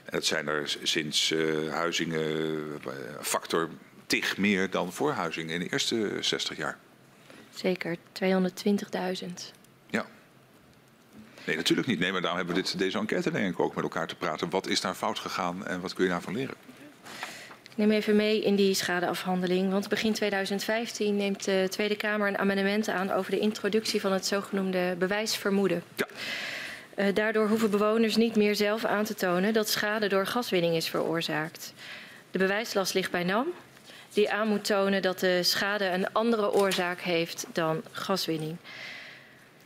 En 0.06 0.16
het 0.16 0.26
zijn 0.26 0.48
er 0.48 0.78
sinds 0.84 1.34
Huizingen 1.70 2.80
factor 3.22 3.70
tig 4.08 4.38
meer 4.38 4.70
dan 4.70 4.94
voor 4.94 5.12
Huizingen 5.12 5.54
in 5.54 5.60
de 5.60 5.70
eerste 5.70 6.18
60 6.20 6.58
jaar. 6.58 6.78
Zeker, 7.56 7.96
220.000. 7.96 9.61
Nee, 11.46 11.56
natuurlijk 11.56 11.88
niet. 11.88 12.00
Nee, 12.00 12.12
maar 12.12 12.22
daarom 12.22 12.38
hebben 12.38 12.56
we 12.56 12.62
dit, 12.62 12.78
deze 12.78 12.98
enquête 12.98 13.32
denk 13.32 13.54
ik 13.54 13.60
ook 13.60 13.76
met 13.76 13.84
elkaar 13.84 14.08
te 14.08 14.16
praten. 14.16 14.50
Wat 14.50 14.68
is 14.68 14.82
daar 14.82 14.94
fout 14.94 15.20
gegaan 15.20 15.68
en 15.68 15.82
wat 15.82 15.94
kun 15.94 16.04
je 16.04 16.10
daarvan 16.10 16.36
leren? 16.36 16.56
Neem 17.76 17.92
even 17.92 18.16
mee 18.16 18.44
in 18.44 18.56
die 18.56 18.74
schadeafhandeling. 18.74 19.72
Want 19.72 19.90
begin 19.90 20.14
2015 20.14 21.16
neemt 21.16 21.46
de 21.46 21.68
Tweede 21.70 21.96
Kamer 21.96 22.28
een 22.28 22.38
amendement 22.38 22.88
aan 22.90 23.12
over 23.12 23.32
de 23.32 23.40
introductie 23.40 24.02
van 24.02 24.12
het 24.12 24.26
zogenoemde 24.26 24.96
bewijsvermoeden. 25.00 25.84
Ja. 25.96 26.08
Uh, 26.96 27.14
daardoor 27.14 27.48
hoeven 27.48 27.70
bewoners 27.70 28.16
niet 28.16 28.36
meer 28.36 28.56
zelf 28.56 28.86
aan 28.86 29.04
te 29.04 29.16
tonen 29.16 29.54
dat 29.54 29.70
schade 29.70 30.08
door 30.08 30.26
gaswinning 30.26 30.76
is 30.76 30.90
veroorzaakt. 30.90 31.74
De 32.32 32.38
bewijslast 32.38 32.94
ligt 32.94 33.12
bij 33.12 33.24
NAM, 33.24 33.48
die 34.14 34.32
aan 34.32 34.48
moet 34.48 34.66
tonen 34.66 35.02
dat 35.02 35.20
de 35.20 35.44
schade 35.44 35.86
een 35.86 36.14
andere 36.14 36.52
oorzaak 36.52 37.00
heeft 37.00 37.46
dan 37.54 37.82
gaswinning. 37.92 38.58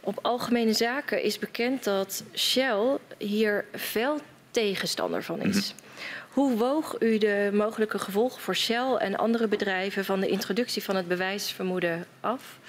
Op 0.05 0.19
algemene 0.21 0.73
zaken 0.73 1.21
is 1.21 1.39
bekend 1.39 1.83
dat 1.83 2.23
Shell 2.33 2.97
hier 3.17 3.65
fel 3.71 4.19
tegenstander 4.51 5.23
van 5.23 5.41
is. 5.41 5.45
Mm 5.45 5.51
-hmm. 5.51 5.83
Hoe 6.29 6.57
woog 6.57 6.95
u 6.99 7.17
de 7.17 7.49
mogelijke 7.53 7.99
gevolgen 7.99 8.41
voor 8.41 8.55
Shell 8.55 8.93
en 8.93 9.15
andere 9.15 9.47
bedrijven 9.47 10.05
van 10.05 10.19
de 10.19 10.27
introductie 10.27 10.83
van 10.83 10.95
het 10.95 11.07
bewijsvermoeden 11.07 12.05
af 12.19 12.59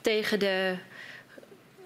tegen 0.00 0.38
de 0.38 0.74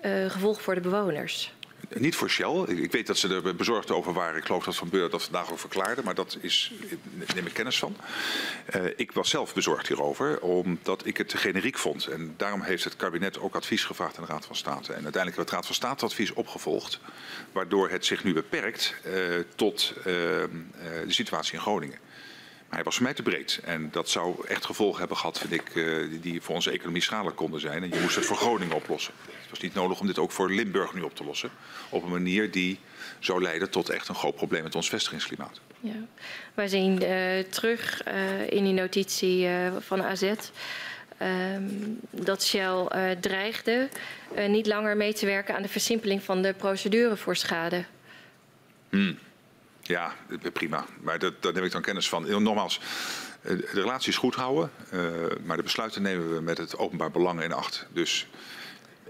uh, 0.04 0.30
gevolgen 0.30 0.62
voor 0.62 0.74
de 0.74 0.80
bewoners? 0.80 1.52
Niet 1.94 2.16
voor 2.16 2.30
Shell. 2.30 2.62
Ik 2.66 2.92
weet 2.92 3.06
dat 3.06 3.18
ze 3.18 3.28
er 3.28 3.56
bezorgd 3.56 3.90
over 3.90 4.12
waren. 4.12 4.36
Ik 4.36 4.44
geloof 4.44 4.64
dat 4.64 4.76
Van 4.76 4.88
Beur 4.88 5.10
dat 5.10 5.22
vandaag 5.22 5.50
ook 5.50 5.58
verklaarde, 5.58 6.02
maar 6.02 6.14
dat 6.14 6.38
is, 6.40 6.72
neem 7.34 7.46
ik 7.46 7.52
kennis 7.52 7.78
van. 7.78 7.96
Uh, 8.76 8.82
ik 8.96 9.12
was 9.12 9.30
zelf 9.30 9.54
bezorgd 9.54 9.88
hierover, 9.88 10.40
omdat 10.40 11.06
ik 11.06 11.16
het 11.16 11.34
generiek 11.34 11.78
vond. 11.78 12.06
En 12.06 12.34
daarom 12.36 12.62
heeft 12.62 12.84
het 12.84 12.96
kabinet 12.96 13.38
ook 13.38 13.54
advies 13.54 13.84
gevraagd 13.84 14.18
aan 14.18 14.24
de 14.24 14.30
Raad 14.30 14.46
van 14.46 14.56
State. 14.56 14.92
En 14.92 15.02
uiteindelijk 15.02 15.36
heeft 15.36 15.36
het 15.36 15.50
Raad 15.50 15.66
van 15.66 15.74
State 15.74 16.04
advies 16.04 16.32
opgevolgd, 16.32 17.00
waardoor 17.52 17.90
het 17.90 18.06
zich 18.06 18.24
nu 18.24 18.32
beperkt 18.32 18.94
uh, 19.06 19.14
tot 19.54 19.92
uh, 19.98 20.04
de 20.04 21.04
situatie 21.06 21.54
in 21.54 21.60
Groningen. 21.60 21.98
Hij 22.74 22.82
was 22.82 22.94
voor 22.94 23.04
mij 23.04 23.14
te 23.14 23.22
breed. 23.22 23.60
En 23.64 23.88
dat 23.90 24.08
zou 24.08 24.46
echt 24.46 24.64
gevolgen 24.64 24.98
hebben 24.98 25.16
gehad, 25.16 25.38
vind 25.38 25.52
ik, 25.52 25.74
uh, 25.74 26.22
die 26.22 26.42
voor 26.42 26.54
onze 26.54 26.70
economie 26.70 27.02
schadelijk 27.02 27.36
konden 27.36 27.60
zijn. 27.60 27.82
En 27.82 27.88
je 27.88 28.00
moest 28.00 28.14
het 28.14 28.24
voor 28.24 28.36
Groningen 28.36 28.76
oplossen. 28.76 29.14
Het 29.26 29.50
was 29.50 29.60
niet 29.60 29.74
nodig 29.74 30.00
om 30.00 30.06
dit 30.06 30.18
ook 30.18 30.32
voor 30.32 30.50
Limburg 30.50 30.94
nu 30.94 31.00
op 31.00 31.16
te 31.16 31.24
lossen. 31.24 31.50
Op 31.88 32.02
een 32.02 32.10
manier 32.10 32.50
die 32.50 32.78
zou 33.18 33.42
leiden 33.42 33.70
tot 33.70 33.88
echt 33.88 34.08
een 34.08 34.14
groot 34.14 34.34
probleem 34.34 34.62
met 34.62 34.74
ons 34.74 34.88
vestigingsklimaat. 34.88 35.60
Ja. 35.80 35.94
Wij 36.54 36.68
zien 36.68 37.02
uh, 37.02 37.38
terug 37.38 38.06
uh, 38.06 38.50
in 38.50 38.64
die 38.64 38.72
notitie 38.72 39.48
van 39.78 40.02
AZ 40.02 40.22
um, 40.22 42.00
dat 42.10 42.44
Shell 42.44 42.86
dreigde 43.20 43.88
niet 44.48 44.66
langer 44.66 44.96
mee 44.96 45.12
te 45.12 45.26
werken 45.26 45.54
aan 45.54 45.62
de 45.62 45.68
versimpeling 45.68 46.22
van 46.22 46.42
de 46.42 46.54
procedure 46.54 47.16
voor 47.16 47.36
schade. 47.36 47.84
Hmm. 48.88 49.18
Ja, 49.82 50.12
prima. 50.52 50.84
Maar 51.00 51.18
dat, 51.18 51.42
daar 51.42 51.52
neem 51.52 51.64
ik 51.64 51.72
dan 51.72 51.82
kennis 51.82 52.08
van. 52.08 52.42
Nogmaals, 52.42 52.80
de 53.42 53.68
relaties 53.72 54.16
goed 54.16 54.34
houden, 54.34 54.70
uh, 54.92 55.00
maar 55.44 55.56
de 55.56 55.62
besluiten 55.62 56.02
nemen 56.02 56.34
we 56.34 56.40
met 56.40 56.58
het 56.58 56.78
openbaar 56.78 57.10
belang 57.10 57.42
in 57.42 57.52
acht. 57.52 57.86
Dus 57.92 58.26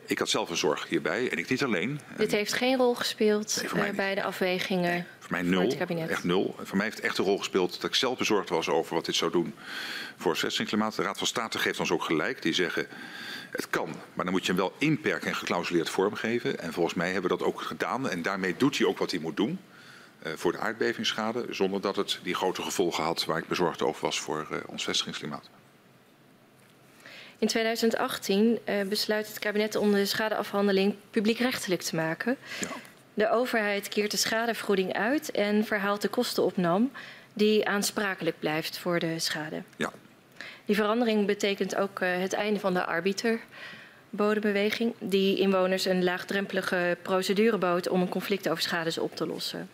ik 0.06 0.18
had 0.18 0.28
zelf 0.28 0.50
een 0.50 0.56
zorg 0.56 0.88
hierbij 0.88 1.30
en 1.30 1.38
ik 1.38 1.48
niet 1.48 1.62
alleen. 1.62 2.00
Dit 2.16 2.30
heeft 2.30 2.52
geen 2.52 2.76
rol 2.76 2.94
gespeeld 2.94 3.64
nee, 3.74 3.90
uh, 3.90 3.96
bij 3.96 4.14
de 4.14 4.22
afwegingen 4.22 4.90
nee, 4.90 5.04
voor 5.18 5.30
mij 5.30 5.42
nul, 5.42 5.60
voor 5.60 5.68
het 5.68 5.78
kabinet? 5.78 6.08
Echt 6.08 6.24
nul. 6.24 6.54
Voor 6.62 6.76
mij 6.76 6.86
heeft 6.86 6.96
het 6.96 7.06
echt 7.06 7.18
een 7.18 7.24
rol 7.24 7.38
gespeeld 7.38 7.72
dat 7.80 7.90
ik 7.90 7.94
zelf 7.94 8.18
bezorgd 8.18 8.48
was 8.48 8.68
over 8.68 8.94
wat 8.94 9.04
dit 9.04 9.14
zou 9.14 9.30
doen 9.30 9.54
voor 10.16 10.30
het 10.30 10.40
vestigingsklimaat. 10.40 10.96
De 10.96 11.02
Raad 11.02 11.18
van 11.18 11.26
State 11.26 11.58
geeft 11.58 11.80
ons 11.80 11.90
ook 11.90 12.04
gelijk. 12.04 12.42
Die 12.42 12.52
zeggen, 12.52 12.86
het 13.50 13.70
kan, 13.70 13.88
maar 14.14 14.24
dan 14.24 14.34
moet 14.34 14.46
je 14.46 14.52
hem 14.52 14.60
wel 14.60 14.72
inperken 14.78 15.28
en 15.28 15.36
geclausuleerd 15.36 15.90
vormgeven. 15.90 16.58
En 16.58 16.72
volgens 16.72 16.94
mij 16.94 17.12
hebben 17.12 17.30
we 17.30 17.36
dat 17.36 17.46
ook 17.46 17.60
gedaan 17.60 18.08
en 18.08 18.22
daarmee 18.22 18.54
doet 18.56 18.78
hij 18.78 18.86
ook 18.86 18.98
wat 18.98 19.10
hij 19.10 19.20
moet 19.20 19.36
doen 19.36 19.58
voor 20.34 20.52
de 20.52 20.58
aardbevingsschade, 20.58 21.46
zonder 21.50 21.80
dat 21.80 21.96
het 21.96 22.18
die 22.22 22.34
grote 22.34 22.62
gevolgen 22.62 23.04
had 23.04 23.24
waar 23.24 23.38
ik 23.38 23.48
bezorgd 23.48 23.82
over 23.82 24.04
was 24.04 24.20
voor 24.20 24.48
uh, 24.52 24.58
ons 24.66 24.84
vestigingsklimaat. 24.84 25.48
In 27.38 27.48
2018 27.48 28.58
uh, 28.68 28.82
besluit 28.82 29.28
het 29.28 29.38
kabinet 29.38 29.76
om 29.76 29.92
de 29.92 30.06
schadeafhandeling 30.06 30.94
publiekrechtelijk 31.10 31.82
te 31.82 31.96
maken. 31.96 32.36
Ja. 32.60 32.68
De 33.14 33.30
overheid 33.30 33.88
keert 33.88 34.10
de 34.10 34.16
schadevergoeding 34.16 34.92
uit 34.92 35.30
en 35.30 35.64
verhaalt 35.64 36.02
de 36.02 36.08
kostenopnam 36.08 36.92
die 37.32 37.68
aansprakelijk 37.68 38.38
blijft 38.38 38.78
voor 38.78 38.98
de 38.98 39.18
schade. 39.18 39.62
Ja. 39.76 39.92
Die 40.64 40.76
verandering 40.76 41.26
betekent 41.26 41.76
ook 41.76 42.00
het 42.00 42.32
einde 42.32 42.60
van 42.60 42.74
de 42.74 42.84
arbiter 42.84 43.40
bodembeweging, 44.10 44.94
die 44.98 45.38
inwoners 45.38 45.84
een 45.84 46.04
laagdrempelige 46.04 46.96
procedure 47.02 47.58
bood 47.58 47.88
om 47.88 48.00
een 48.00 48.08
conflict 48.08 48.48
over 48.48 48.62
schades 48.62 48.98
op 48.98 49.16
te 49.16 49.26
lossen. 49.26 49.68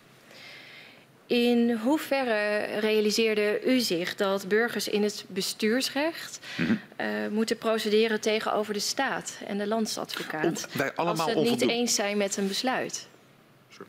In 1.28 1.72
hoeverre 1.72 2.64
realiseerde 2.78 3.60
u 3.64 3.80
zich 3.80 4.14
dat 4.14 4.48
burgers 4.48 4.88
in 4.88 5.02
het 5.02 5.24
bestuursrecht 5.26 6.38
mm 6.56 6.66
-hmm. 6.66 6.80
uh, 7.00 7.28
moeten 7.30 7.58
procederen 7.58 8.20
tegenover 8.20 8.72
de 8.72 8.80
staat 8.80 9.38
en 9.46 9.58
de 9.58 9.66
landsadvocaat? 9.66 10.68
Wij 10.72 10.94
allemaal 10.94 11.26
als 11.26 11.34
ze 11.34 11.50
het 11.50 11.60
niet 11.60 11.70
eens 11.70 11.94
zijn 11.94 12.16
met 12.16 12.36
een 12.36 12.48
besluit. 12.48 13.08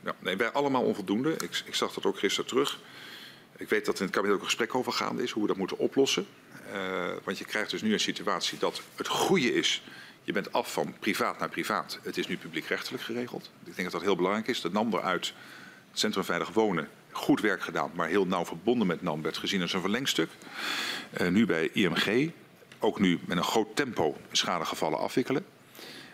Ja, 0.04 0.16
nee, 0.20 0.36
wij 0.36 0.50
allemaal 0.50 0.84
onvoldoende. 0.84 1.32
Ik, 1.32 1.62
ik, 1.66 1.76
zag 1.76 1.94
dat 1.94 2.06
ook 2.06 2.20
gisteren 2.20 2.50
terug. 2.50 2.80
Ik 3.58 3.70
weet 3.70 3.86
dat 3.86 4.00
in 4.00 4.06
het 4.06 4.14
kabinet 4.14 4.36
ook 4.36 4.42
een 4.42 4.48
gesprek 4.50 4.76
over 4.76 4.92
gaande 4.92 5.24
is, 5.24 5.32
hoe 5.32 5.42
we 5.42 5.48
dat 5.48 5.58
moeten 5.58 5.78
oplossen. 5.78 6.28
Uh, 6.74 7.06
want 7.24 7.38
je 7.38 7.46
krijgt 7.46 7.72
dus 7.72 7.82
nu 7.82 7.94
een 7.94 8.00
situatie 8.00 8.58
dat 8.58 8.82
het 8.96 9.08
goede 9.08 9.54
is. 9.54 9.84
Je 10.24 10.32
bent 10.32 10.52
af 10.52 10.74
van 10.74 10.96
privaat 11.00 11.40
naar 11.40 11.50
privaat. 11.50 12.00
Het 12.04 12.18
is 12.18 12.28
nu 12.28 12.38
publiekrechtelijk 12.38 13.04
geregeld. 13.04 13.52
Ik 13.60 13.76
denk 13.76 13.84
dat 13.84 13.92
dat 13.92 14.02
heel 14.02 14.16
belangrijk 14.16 14.48
is. 14.48 14.62
De 14.62 14.72
NAM 14.72 14.94
eruit, 14.94 15.34
het 15.90 16.00
Centrum 16.00 16.24
Veilig 16.24 16.50
Wonen, 16.50 16.90
goed 17.20 17.42
werk 17.42 17.62
gedaan, 17.62 17.92
maar 17.94 18.08
heel 18.08 18.26
nauw 18.26 18.46
verbonden 18.46 18.88
met 18.88 19.02
NAM 19.02 19.22
werd 19.22 19.38
gezien 19.38 19.62
als 19.62 19.74
een 19.74 19.82
verlengstuk. 19.82 20.30
Uh, 21.22 21.28
nu 21.28 21.46
bij 21.46 21.70
IMG, 21.74 22.32
ook 22.80 23.00
nu 23.00 23.20
met 23.26 23.38
een 23.38 23.44
groot 23.44 23.76
tempo 23.76 24.18
schadegevallen 24.32 25.00
afwikkelen. 25.00 25.46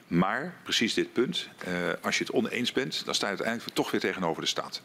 Maar 0.07 0.53
precies 0.63 0.93
dit 0.93 1.13
punt, 1.13 1.47
uh, 1.67 1.73
als 2.01 2.17
je 2.17 2.23
het 2.23 2.33
oneens 2.33 2.71
bent, 2.71 3.05
dan 3.05 3.15
sta 3.15 3.25
je 3.25 3.35
uiteindelijk 3.35 3.75
toch 3.75 3.91
weer 3.91 4.01
tegenover 4.01 4.41
de 4.41 4.47
staat. 4.47 4.81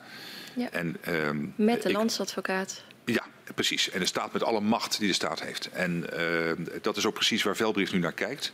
Ja. 0.55 0.71
En, 0.71 0.97
um, 1.09 1.55
met 1.57 1.83
de 1.83 1.89
ik, 1.89 1.97
landsadvocaat. 1.97 2.83
Ja, 3.05 3.25
precies. 3.55 3.91
En 3.91 4.01
de 4.01 4.07
staat 4.07 4.33
met 4.33 4.43
alle 4.43 4.61
macht 4.61 4.99
die 4.99 5.09
de 5.09 5.15
staat 5.15 5.43
heeft. 5.43 5.71
En 5.71 6.07
uh, 6.19 6.67
dat 6.83 6.97
is 6.97 7.07
ook 7.07 7.15
precies 7.15 7.43
waar 7.43 7.57
Velbrief 7.57 7.93
nu 7.93 7.99
naar 7.99 8.13
kijkt. 8.13 8.53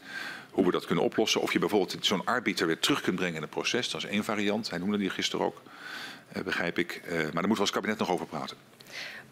Hoe 0.50 0.64
we 0.64 0.70
dat 0.70 0.86
kunnen 0.86 1.04
oplossen. 1.04 1.40
Of 1.40 1.52
je 1.52 1.58
bijvoorbeeld 1.58 1.96
zo'n 2.00 2.24
arbiter 2.24 2.66
weer 2.66 2.78
terug 2.78 3.00
kunt 3.00 3.16
brengen 3.16 3.34
in 3.34 3.42
het 3.42 3.50
proces. 3.50 3.90
Dat 3.90 4.04
is 4.04 4.10
één 4.10 4.24
variant. 4.24 4.70
Hij 4.70 4.78
noemde 4.78 4.98
die 4.98 5.10
gisteren 5.10 5.46
ook. 5.46 5.62
Uh, 6.36 6.42
begrijp 6.42 6.78
ik. 6.78 7.02
Uh, 7.04 7.12
maar 7.12 7.20
daar 7.20 7.32
moeten 7.32 7.54
we 7.54 7.60
als 7.60 7.70
kabinet 7.70 7.98
nog 7.98 8.10
over 8.10 8.26
praten. 8.26 8.56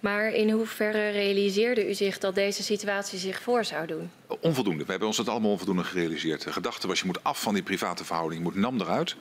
Maar 0.01 0.33
in 0.33 0.51
hoeverre 0.51 1.11
realiseerde 1.11 1.89
u 1.89 1.95
zich 1.95 2.19
dat 2.19 2.35
deze 2.35 2.63
situatie 2.63 3.19
zich 3.19 3.43
voor 3.43 3.65
zou 3.65 3.87
doen? 3.87 4.11
Onvoldoende. 4.41 4.85
We 4.85 4.91
hebben 4.91 5.09
ons 5.09 5.17
dat 5.17 5.29
allemaal 5.29 5.51
onvoldoende 5.51 5.85
gerealiseerd. 5.85 6.43
De 6.45 6.53
gedachte 6.53 6.87
was, 6.87 7.01
je 7.01 7.07
moet 7.07 7.25
af 7.25 7.41
van 7.43 7.55
die 7.55 7.63
private 7.63 8.05
verhouding. 8.05 8.43
Je 8.43 8.47
moet 8.51 8.57
NAM 8.57 8.81
eruit. 8.81 9.17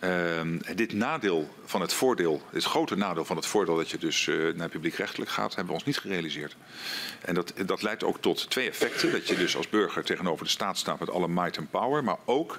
Ehm, 0.00 0.58
dit 0.74 0.92
nadeel 0.92 1.48
van 1.64 1.80
het 1.80 1.92
voordeel, 1.92 2.42
het 2.50 2.64
grote 2.64 2.96
nadeel 2.96 3.24
van 3.24 3.36
het 3.36 3.46
voordeel 3.46 3.76
dat 3.76 3.90
je 3.90 3.98
dus 3.98 4.26
uh, 4.26 4.54
naar 4.54 4.68
publiekrechtelijk 4.68 5.30
gaat, 5.30 5.54
hebben 5.54 5.66
we 5.66 5.72
ons 5.72 5.84
niet 5.84 5.98
gerealiseerd. 5.98 6.56
En 7.20 7.34
dat, 7.34 7.52
dat 7.66 7.82
leidt 7.82 8.04
ook 8.04 8.20
tot 8.20 8.50
twee 8.50 8.68
effecten. 8.68 9.12
Dat 9.12 9.28
je 9.28 9.36
dus 9.36 9.56
als 9.56 9.68
burger 9.68 10.04
tegenover 10.04 10.44
de 10.44 10.50
staat 10.50 10.78
staat 10.78 10.98
met 10.98 11.10
alle 11.10 11.28
might 11.28 11.56
en 11.56 11.68
power, 11.70 12.04
maar 12.04 12.18
ook 12.24 12.58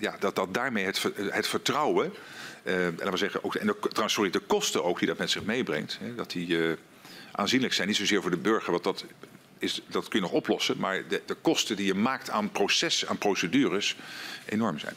ja, 0.00 0.16
dat, 0.18 0.36
dat 0.36 0.54
daarmee 0.54 0.84
het, 0.84 1.02
het 1.16 1.46
vertrouwen, 1.46 2.12
en, 2.62 2.94
laten 2.96 3.10
we 3.10 3.16
zeggen, 3.16 3.44
ook, 3.44 3.54
en 3.54 3.66
de, 3.66 3.76
trouwens, 3.78 4.14
sorry, 4.14 4.30
de 4.30 4.38
kosten 4.38 4.84
ook 4.84 4.98
die 4.98 5.08
dat 5.08 5.18
met 5.18 5.30
zich 5.30 5.44
meebrengt, 5.44 5.98
hè, 6.00 6.14
dat 6.14 6.30
die 6.30 6.76
aanzienlijk 7.32 7.72
zijn. 7.72 7.88
Niet 7.88 7.96
zozeer 7.96 8.22
voor 8.22 8.30
de 8.30 8.36
burger, 8.36 8.70
want 8.70 8.84
dat 8.84 9.04
is, 9.58 9.82
dat 9.86 10.08
kun 10.08 10.18
je 10.18 10.24
nog 10.24 10.34
oplossen. 10.34 10.78
Maar 10.78 11.08
de, 11.08 11.22
de 11.26 11.34
kosten 11.34 11.76
die 11.76 11.86
je 11.86 11.94
maakt 11.94 12.30
aan 12.30 12.50
proces, 12.50 13.06
aan 13.06 13.18
procedures, 13.18 13.96
enorm 14.44 14.78
zijn. 14.78 14.94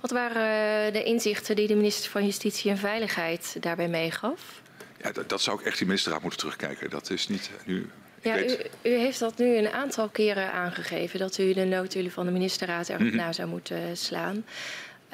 Wat 0.00 0.10
waren 0.10 0.86
eh, 0.86 0.92
de 0.92 1.04
inzichten 1.04 1.56
die 1.56 1.66
de 1.66 1.74
minister 1.74 2.10
van 2.10 2.24
Justitie 2.24 2.70
en 2.70 2.78
Veiligheid 2.78 3.56
daarbij 3.60 3.88
meegaf? 3.88 4.60
Ja, 5.02 5.12
dat, 5.12 5.28
dat 5.28 5.40
zou 5.40 5.60
ik 5.60 5.66
echt 5.66 5.78
die 5.78 5.86
ministerraad 5.86 6.22
moeten 6.22 6.40
terugkijken. 6.40 6.90
Dat 6.90 7.10
is 7.10 7.28
niet 7.28 7.50
nu. 7.64 7.90
Ja, 8.22 8.38
u, 8.38 8.56
u, 8.82 8.90
heeft 8.90 9.18
dat 9.18 9.38
nu 9.38 9.56
een 9.56 9.68
aantal 9.68 10.08
keren 10.08 10.52
aangegeven 10.52 11.18
dat 11.18 11.38
u 11.38 11.52
de 11.52 11.64
noodhulen 11.64 12.10
van 12.10 12.26
de 12.26 12.32
ministerraad 12.32 12.88
erop 12.88 13.00
mm 13.00 13.08
-hmm. 13.08 13.16
na 13.16 13.32
zou 13.32 13.48
moeten 13.48 13.96
slaan. 13.96 14.44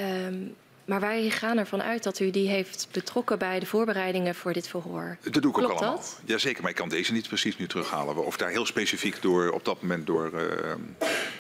Um, 0.01 0.55
maar 0.85 1.01
wij 1.01 1.31
gaan 1.31 1.59
ervan 1.59 1.83
uit 1.83 2.03
dat 2.03 2.21
u 2.21 2.31
die 2.31 2.49
heeft 2.49 2.89
betrokken 2.93 3.39
bij 3.39 3.61
de 3.61 3.67
voorbereidingen 3.67 4.35
voor 4.35 4.53
dit 4.53 4.69
verhoor. 4.69 5.17
Dat 5.23 5.33
doe 5.33 5.47
ik 5.47 5.53
Klopt 5.53 5.73
ook 5.73 5.79
allemaal. 5.79 5.97
Dat? 5.97 6.21
Jazeker, 6.25 6.63
maar 6.63 6.71
ik 6.71 6.77
kan 6.77 6.89
deze 6.89 7.13
niet 7.13 7.29
precies 7.29 7.57
nu 7.57 7.67
terughalen. 7.67 8.25
Of 8.25 8.37
daar 8.37 8.51
heel 8.51 8.67
specifiek 8.67 9.23
door 9.23 9.51
op 9.51 9.65
dat 9.65 9.83
moment 9.83 10.07
door. 10.07 10.31
Uh, 10.35 10.75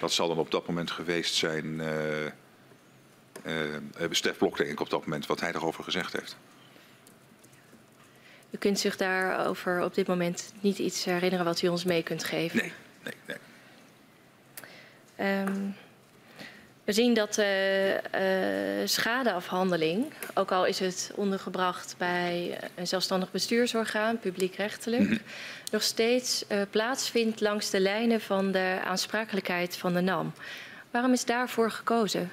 dat 0.00 0.12
zal 0.12 0.28
dan 0.28 0.38
op 0.38 0.50
dat 0.50 0.66
moment 0.66 0.90
geweest 0.90 1.34
zijn. 1.34 1.64
Uh, 1.64 2.24
uh, 3.46 4.08
Stef 4.10 4.38
Blok, 4.38 4.56
denk 4.56 4.70
ik, 4.70 4.80
op 4.80 4.90
dat 4.90 5.04
moment, 5.04 5.26
wat 5.26 5.40
hij 5.40 5.52
daarover 5.52 5.84
gezegd 5.84 6.12
heeft. 6.12 6.36
U 8.54 8.56
kunt 8.56 8.78
zich 8.78 8.96
daarover 8.96 9.82
op 9.82 9.94
dit 9.94 10.06
moment 10.06 10.52
niet 10.60 10.78
iets 10.78 11.04
herinneren 11.04 11.44
wat 11.44 11.62
u 11.62 11.68
ons 11.68 11.84
mee 11.84 12.02
kunt 12.02 12.24
geven? 12.24 12.58
Nee, 12.58 12.72
nee, 13.02 13.14
nee. 15.16 15.40
Um, 15.40 15.76
we 16.84 16.92
zien 16.92 17.14
dat 17.14 17.34
de 17.34 18.00
uh, 18.80 18.88
schadeafhandeling, 18.88 20.12
ook 20.34 20.52
al 20.52 20.64
is 20.64 20.78
het 20.78 21.12
ondergebracht 21.14 21.94
bij 21.98 22.58
een 22.74 22.86
zelfstandig 22.86 23.30
bestuursorgaan, 23.30 24.18
publiekrechtelijk, 24.18 25.02
mm 25.02 25.08
-hmm. 25.08 25.20
nog 25.70 25.82
steeds 25.82 26.44
uh, 26.48 26.60
plaatsvindt 26.70 27.40
langs 27.40 27.70
de 27.70 27.80
lijnen 27.80 28.20
van 28.20 28.52
de 28.52 28.78
aansprakelijkheid 28.84 29.76
van 29.76 29.94
de 29.94 30.00
NAM. 30.00 30.32
Waarom 30.90 31.12
is 31.12 31.24
daarvoor 31.24 31.70
gekozen? 31.70 32.32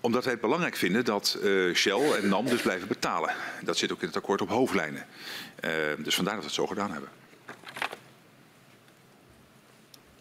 Omdat 0.00 0.24
wij 0.24 0.32
het 0.32 0.42
belangrijk 0.42 0.76
vinden 0.76 1.04
dat 1.04 1.38
uh, 1.42 1.74
Shell 1.74 2.12
en 2.12 2.28
NAM 2.28 2.46
dus 2.46 2.62
blijven 2.62 2.88
betalen. 2.88 3.34
Dat 3.62 3.76
zit 3.76 3.92
ook 3.92 4.00
in 4.00 4.06
het 4.06 4.16
akkoord 4.16 4.40
op 4.40 4.48
hoofdlijnen. 4.48 5.06
dus 5.98 6.14
vandaar 6.14 6.34
dat 6.34 6.42
we 6.42 6.48
het 6.48 6.58
zo 6.58 6.66
gedaan 6.66 6.92
hebben. 6.92 7.08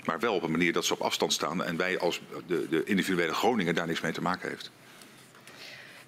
Maar 0.09 0.19
wel 0.19 0.35
op 0.35 0.43
een 0.43 0.51
manier 0.51 0.73
dat 0.73 0.85
ze 0.85 0.93
op 0.93 1.01
afstand 1.01 1.33
staan 1.33 1.63
en 1.63 1.77
wij 1.77 1.99
als 1.99 2.21
de, 2.47 2.67
de 2.69 2.83
individuele 2.83 3.33
Groningen 3.33 3.75
daar 3.75 3.87
niks 3.87 4.01
mee 4.01 4.11
te 4.11 4.21
maken 4.21 4.49
heeft. 4.49 4.71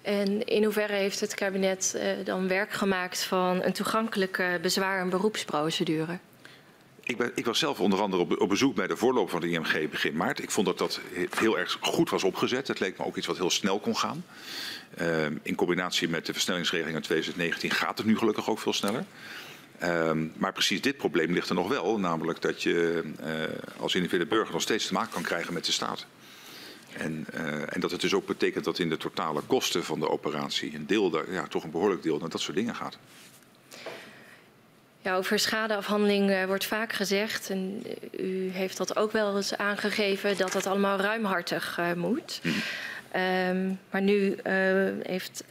En 0.02 0.44
in 0.44 0.64
hoeverre 0.64 0.92
heeft 0.92 1.20
het 1.20 1.34
kabinet 1.34 1.94
uh, 1.96 2.24
dan 2.24 2.48
werk 2.48 2.72
gemaakt 2.72 3.22
van 3.22 3.62
een 3.62 3.72
toegankelijke 3.72 4.58
bezwaar- 4.62 5.00
en 5.00 5.10
beroepsprocedure? 5.10 6.18
Ik, 7.04 7.16
ben, 7.16 7.32
ik, 7.34 7.44
was 7.44 7.58
zelf 7.58 7.80
onder 7.80 8.00
andere 8.00 8.38
op, 8.38 8.48
bezoek 8.48 8.74
bij 8.74 8.86
de 8.86 8.96
voorloop 8.96 9.30
van 9.30 9.40
de 9.40 9.48
IMG 9.48 9.90
begin 9.90 10.16
maart. 10.16 10.42
Ik 10.42 10.50
vond 10.50 10.66
dat 10.66 10.78
dat 10.78 11.00
heel 11.36 11.58
erg 11.58 11.78
goed 11.80 12.10
was 12.10 12.24
opgezet. 12.24 12.68
Het 12.68 12.80
leek 12.80 12.98
me 12.98 13.04
ook 13.04 13.16
iets 13.16 13.26
wat 13.26 13.36
heel 13.36 13.50
snel 13.50 13.80
kon 13.80 13.96
gaan. 13.96 14.24
Uh, 15.00 15.26
in 15.42 15.54
combinatie 15.54 16.08
met 16.08 16.26
de 16.26 16.32
versnellingsregeling 16.32 16.96
in 16.96 17.02
2019 17.02 17.70
gaat 17.70 17.98
het 17.98 18.06
nu 18.06 18.16
gelukkig 18.16 18.50
ook 18.50 18.58
veel 18.58 18.72
sneller. 18.72 19.04
Um, 19.82 20.32
maar 20.36 20.52
precies 20.52 20.80
dit 20.80 20.96
probleem 20.96 21.32
ligt 21.32 21.48
er 21.48 21.54
nog 21.54 21.68
wel, 21.68 21.98
namelijk 21.98 22.40
dat 22.40 22.62
je 22.62 23.02
uh, 23.20 23.80
als 23.80 23.94
individuele 23.94 24.30
burger 24.30 24.52
nog 24.52 24.62
steeds 24.62 24.86
te 24.86 24.92
maken 24.92 25.12
kan 25.12 25.22
krijgen 25.22 25.54
met 25.54 25.64
de 25.64 25.72
staat. 25.72 26.06
En, 26.92 27.26
uh, 27.34 27.74
en, 27.74 27.80
dat 27.80 27.90
het 27.90 28.00
dus 28.00 28.14
ook 28.14 28.26
betekent 28.26 28.64
dat 28.64 28.78
in 28.78 28.88
de 28.88 28.96
totale 28.96 29.40
kosten 29.46 29.84
van 29.84 30.00
de 30.00 30.08
operatie 30.08 30.74
een 30.74 30.86
deel, 30.86 31.10
daar, 31.10 31.32
ja, 31.32 31.46
toch 31.46 31.64
een 31.64 31.70
behoorlijk 31.70 32.02
deel 32.02 32.18
naar 32.18 32.28
dat 32.28 32.40
soort 32.40 32.56
dingen 32.56 32.74
gaat. 32.74 32.98
Ja, 35.02 35.16
over 35.16 35.38
schadeafhandeling 35.38 36.30
uh, 36.30 36.44
wordt 36.44 36.64
vaak 36.64 36.92
gezegd, 36.92 37.50
en 37.50 37.82
u 38.18 38.50
heeft 38.50 38.76
dat 38.76 38.96
ook 38.96 39.12
wel 39.12 39.36
eens 39.36 39.56
aangegeven, 39.56 40.36
dat 40.36 40.52
dat 40.52 40.66
allemaal 40.66 40.98
ruimhartig 40.98 41.80
moet. 41.96 42.40
Mm. 42.42 42.52
Um, 43.16 43.78
maar 43.90 44.02
nu 44.02 44.36
uh, 44.46 44.90
heeft, 45.02 45.44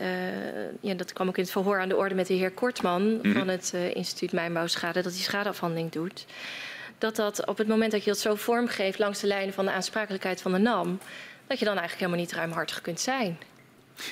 ja, 0.80 0.94
dat 0.94 1.14
kwam 1.14 1.28
ook 1.28 1.38
in 1.38 1.44
het 1.44 1.52
verhoor 1.52 1.80
aan 1.80 1.90
de 1.90 1.96
orde 1.96 2.16
met 2.16 2.28
de 2.28 2.34
heer 2.34 2.52
Kortman 2.52 3.04
mm 3.04 3.20
-hmm. 3.22 3.34
van 3.34 3.48
het 3.48 3.74
instituut 3.94 4.32
Mijnbouwschade, 4.32 5.02
dat 5.02 5.12
hij 5.12 5.22
schadeafhandeling 5.22 5.92
doet. 5.92 6.26
Dat 6.98 7.16
dat 7.16 7.46
op 7.46 7.58
het 7.58 7.68
moment 7.68 7.92
dat 7.92 8.04
je 8.04 8.10
dat 8.10 8.20
zo 8.20 8.36
vormgeeft 8.36 9.00
langs 9.00 9.20
de 9.20 9.28
lijnen 9.28 9.54
van 9.54 9.66
de 9.66 9.72
aansprakelijkheid 9.72 10.42
van 10.42 10.52
de 10.52 10.58
NAM, 10.58 11.00
dat 11.48 11.60
je 11.60 11.66
dan 11.66 11.78
eigenlijk 11.78 12.06
helemaal 12.06 12.26
niet 12.26 12.34
ruimhartig 12.34 12.82
kunt 12.82 13.00
zijn. 13.00 13.38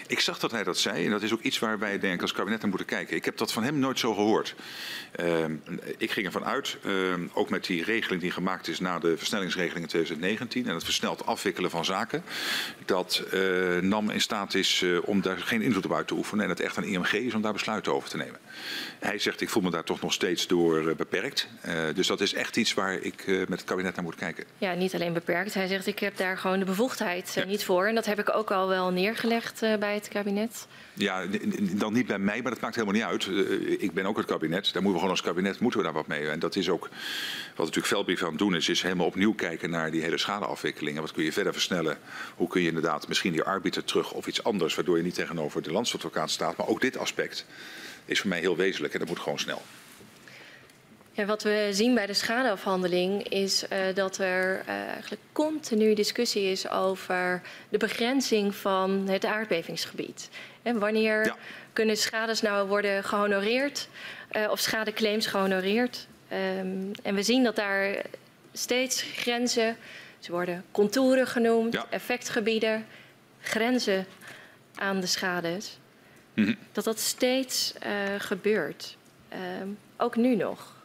Ik 0.08 0.20
zag 0.20 0.40
dat 0.40 0.52
hij 0.52 0.64
dat 0.64 0.78
zei 0.78 1.06
en 1.06 1.12
dat 1.12 1.24
is 1.24 1.34
ook 1.34 1.42
iets 1.42 1.60
waar 1.60 1.80
wij 1.80 2.00
denk 2.00 2.22
als 2.22 2.32
kabinet 2.32 2.60
naar 2.62 2.70
moeten 2.70 2.88
kijken. 2.88 3.16
Ik 3.16 3.26
heb 3.26 3.38
dat 3.38 3.52
van 3.52 3.64
hem 3.64 3.80
nooit 3.80 4.00
zo 4.00 4.14
gehoord. 4.14 4.56
Uh, 5.20 5.46
ik 5.98 6.12
ging 6.12 6.26
ervan 6.26 6.46
uit, 6.46 6.78
uh, 6.86 6.94
ook 7.34 7.50
met 7.50 7.66
die 7.66 7.84
regeling 7.84 8.22
die 8.22 8.32
gemaakt 8.32 8.68
is 8.68 8.80
na 8.80 9.00
de 9.00 9.18
versnellingsregeling 9.18 9.82
in 9.82 9.88
2019 9.88 10.68
en 10.68 10.74
het 10.74 10.84
versneld 10.84 11.26
afwikkelen 11.26 11.70
van 11.70 11.86
zaken, 11.86 12.24
dat 12.86 13.24
uh, 13.34 13.78
NAM 13.82 14.10
in 14.10 14.22
staat 14.22 14.54
is 14.54 14.82
uh, 14.82 15.00
om 15.04 15.22
daar 15.22 15.38
geen 15.38 15.62
invloed 15.62 15.86
op 15.86 15.94
uit 15.94 16.08
te 16.08 16.14
oefenen 16.14 16.44
en 16.44 16.50
het 16.50 16.60
echt 16.60 16.78
aan 16.78 16.84
IMG 16.84 17.14
is 17.14 17.34
om 17.34 17.42
daar 17.42 17.54
besluiten 17.54 17.94
over 17.94 18.10
te 18.10 18.18
nemen. 18.18 18.40
Hij 19.00 19.20
zegt, 19.20 19.42
ik 19.42 19.50
voel 19.50 19.64
me 19.64 19.70
daar 19.70 19.84
toch 19.84 20.02
nog 20.02 20.14
steeds 20.14 20.48
door 20.48 20.96
beperkt. 20.96 21.48
dus 21.96 22.08
dat 22.08 22.22
is 22.22 22.34
echt 22.34 22.58
iets 22.58 22.74
waar 22.74 22.94
ik 22.94 23.24
met 23.28 23.60
het 23.60 23.64
kabinet 23.64 23.96
naar 23.96 24.04
moet 24.04 24.16
kijken. 24.16 24.44
Ja, 24.58 24.74
niet 24.74 24.94
alleen 24.94 25.14
beperkt. 25.14 25.54
Hij 25.54 25.68
zegt, 25.68 25.88
ik 25.88 26.00
heb 26.00 26.18
daar 26.18 26.38
gewoon 26.38 26.60
de 26.60 26.66
bevoegdheid 26.66 27.32
ja. 27.36 27.44
niet 27.44 27.64
voor. 27.64 27.88
En 27.88 27.96
dat 27.96 28.06
heb 28.06 28.20
ik 28.20 28.36
ook 28.36 28.52
al 28.52 28.68
wel 28.68 28.92
neergelegd 28.92 29.60
bij 29.80 29.94
het 29.94 30.08
kabinet? 30.08 30.68
Ja, 30.94 31.26
dan 31.72 31.94
niet 31.94 32.08
bij 32.08 32.20
mij, 32.20 32.42
maar 32.42 32.52
dat 32.52 32.62
maakt 32.62 32.76
helemaal 32.76 32.96
niet 32.96 33.28
uit. 33.28 33.28
Ik 33.82 33.94
ben 33.94 34.06
ook 34.06 34.18
het 34.18 34.26
kabinet. 34.26 34.64
Daar 34.64 34.74
moeten 34.74 34.92
we 34.92 34.98
gewoon 34.98 35.10
als 35.10 35.22
kabinet 35.22 35.60
moeten 35.60 35.80
we 35.80 35.86
daar 35.86 35.96
wat 35.96 36.08
mee. 36.08 36.30
En 36.30 36.40
dat 36.40 36.56
is 36.56 36.70
ook 36.70 36.90
wat 37.56 37.66
natuurlijk 37.66 37.88
Veldbrief 37.88 38.24
aan 38.24 38.30
het 38.30 38.38
doen 38.38 38.56
is, 38.56 38.70
is 38.70 38.82
helemaal 38.82 39.06
opnieuw 39.06 39.34
kijken 39.34 39.70
naar 39.70 39.92
die 39.92 40.02
hele 40.02 40.18
schadeafwikkeling. 40.18 40.96
En 40.96 41.02
wat 41.02 41.12
kun 41.12 41.24
je 41.24 41.34
verder 41.34 41.54
versnellen? 41.54 41.98
Hoe 42.36 42.48
kun 42.48 42.62
je 42.62 42.68
inderdaad 42.68 43.08
misschien 43.08 43.32
die 43.32 43.44
arbiter 43.44 43.84
terug 43.84 44.12
of 44.12 44.28
iets 44.28 44.44
anders, 44.44 44.76
waardoor 44.76 44.98
je 44.98 45.04
niet 45.04 45.14
tegenover 45.14 45.62
de 45.62 45.72
landsadvocaat 45.72 46.30
staat. 46.30 46.58
Maar 46.58 46.68
ook 46.68 46.82
dit 46.82 46.98
aspect 46.98 47.46
is 48.06 48.20
voor 48.20 48.30
mij 48.30 48.40
heel 48.40 48.56
wezenlijk 48.56 48.94
en 48.94 49.00
dat 49.00 49.08
moet 49.08 49.20
gewoon 49.20 49.40
snel. 49.40 49.62
Ja, 51.20 51.26
wat 51.26 51.44
we 51.44 51.70
zien 51.72 51.96
bij 51.96 52.06
de 52.06 52.14
schadeafhandeling 52.14 53.28
is 53.28 53.64
uh, 53.64 53.78
dat 53.94 54.18
er 54.18 54.60
uh, 54.60 54.70
eigenlijk 54.70 55.22
continu 55.32 55.94
discussie 55.94 56.52
is 56.52 56.70
over 56.70 57.42
de 57.70 57.78
begrenzing 57.78 58.56
van 58.56 59.08
het 59.08 59.26
aardbevingsgebied. 59.26 60.30
En 60.62 60.80
wanneer 60.80 61.26
ja. 61.26 61.36
kunnen 61.74 61.98
schades 61.98 62.42
nou 62.42 62.68
worden 62.68 63.04
gehonoreerd 63.04 63.88
uh, 64.32 64.50
of 64.52 64.60
schadeclaims 64.60 65.28
gehonoreerd? 65.28 66.08
Um, 66.32 66.92
en 67.04 67.16
we 67.16 67.24
zien 67.24 67.44
dat 67.44 67.56
daar 67.56 68.02
steeds 68.54 69.02
grenzen, 69.02 69.78
ze 70.20 70.32
worden 70.32 70.66
contouren 70.72 71.28
genoemd, 71.28 71.74
ja. 71.74 71.86
effectgebieden, 71.90 72.86
grenzen 73.42 74.06
aan 74.76 75.00
de 75.00 75.08
schades. 75.08 75.78
Mm 76.34 76.44
-hmm. 76.44 76.58
Dat 76.72 76.84
dat 76.84 77.00
steeds 77.00 77.74
gebeurt. 78.18 78.98
Um, 79.62 79.78
ook 79.98 80.16
nu 80.16 80.36
nog. 80.36 80.78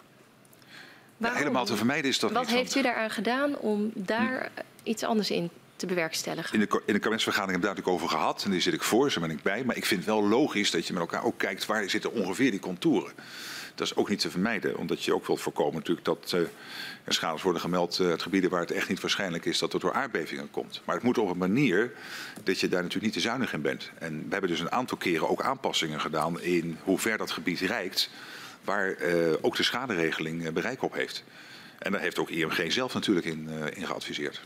Ja, 1.33 1.39
helemaal 1.39 1.65
te 1.65 1.77
vermijden 1.77 2.11
is 2.11 2.19
dat 2.19 2.33
Wat 2.33 2.41
niet. 2.41 2.51
Wat 2.51 2.59
heeft 2.59 2.75
u 2.75 2.83
daaraan 2.83 3.11
gedaan 3.11 3.59
om 3.59 3.91
daar 3.95 4.51
hm. 4.55 4.61
iets 4.83 5.03
anders 5.03 5.31
in 5.31 5.51
te 5.77 5.87
bewerkstelligen? 5.87 6.61
In 6.61 6.61
de, 6.61 6.83
in 6.87 6.93
de 6.93 6.99
kabinetsvergadering 6.99 7.51
hebben 7.51 7.61
we 7.61 7.61
daar 7.61 7.85
natuurlijk 7.85 8.05
over 8.05 8.19
gehad. 8.19 8.45
En 8.45 8.51
die 8.51 8.61
zit 8.61 8.75
ik 8.75 8.83
voor, 8.83 9.11
zo 9.11 9.21
ben 9.21 9.31
ik 9.31 9.43
bij. 9.43 9.65
Maar 9.65 9.77
ik 9.77 9.85
vind 9.85 10.01
het 10.01 10.09
wel 10.09 10.29
logisch 10.29 10.71
dat 10.71 10.87
je 10.87 10.93
met 10.93 11.03
elkaar 11.03 11.25
ook 11.25 11.39
kijkt 11.39 11.67
waar 11.67 11.91
zitten 11.91 12.13
ongeveer 12.13 12.51
die 12.51 12.61
contouren. 12.61 13.13
Dat 13.75 13.87
is 13.87 13.97
ook 13.97 14.09
niet 14.09 14.21
te 14.21 14.31
vermijden, 14.31 14.77
omdat 14.77 15.05
je 15.05 15.15
ook 15.15 15.27
wilt 15.27 15.41
voorkomen 15.41 15.75
natuurlijk 15.75 16.07
dat 16.07 16.33
uh, 16.35 16.41
er 17.05 17.13
schades 17.15 17.43
worden 17.43 17.61
gemeld 17.61 18.01
uit 18.01 18.19
uh, 18.19 18.23
gebieden 18.23 18.51
waar 18.51 18.61
het 18.61 18.71
echt 18.71 18.89
niet 18.89 19.01
waarschijnlijk 19.01 19.45
is 19.45 19.59
dat 19.59 19.73
het 19.73 19.81
door 19.81 19.93
aardbevingen 19.93 20.51
komt. 20.51 20.83
Maar 20.85 20.95
het 20.95 21.05
moet 21.05 21.19
op 21.19 21.31
een 21.31 21.39
manier 21.39 21.93
dat 22.43 22.61
je 22.61 22.69
daar 22.69 22.83
natuurlijk 22.83 23.05
niet 23.05 23.23
te 23.23 23.29
zuinig 23.29 23.53
in 23.53 23.63
bent. 23.63 23.91
En 23.99 24.17
we 24.19 24.31
hebben 24.31 24.51
dus 24.51 24.61
een 24.61 24.73
aantal 24.73 24.97
keren 24.97 25.29
ook 25.29 25.43
aanpassingen 25.43 26.01
gedaan 26.01 26.41
in 26.41 26.79
hoe 26.83 26.99
ver 26.99 27.19
dat 27.19 27.31
gebied 27.31 27.61
reikt 27.61 28.11
waar 28.65 29.03
uh, 29.03 29.33
ook 29.41 29.57
de 29.57 29.63
schaderegeling 29.63 30.43
uh, 30.43 30.53
bereik 30.53 30.83
op 30.83 30.95
heeft. 30.95 31.25
En 31.79 31.93
daar 31.93 32.01
heeft 32.01 32.19
ook 32.19 32.31
IMG 32.31 32.73
zelf 32.73 32.95
natuurlijk 32.95 33.27
in, 33.27 33.49
uh, 33.51 33.67
in 33.75 33.87
geadviseerd. 33.87 34.41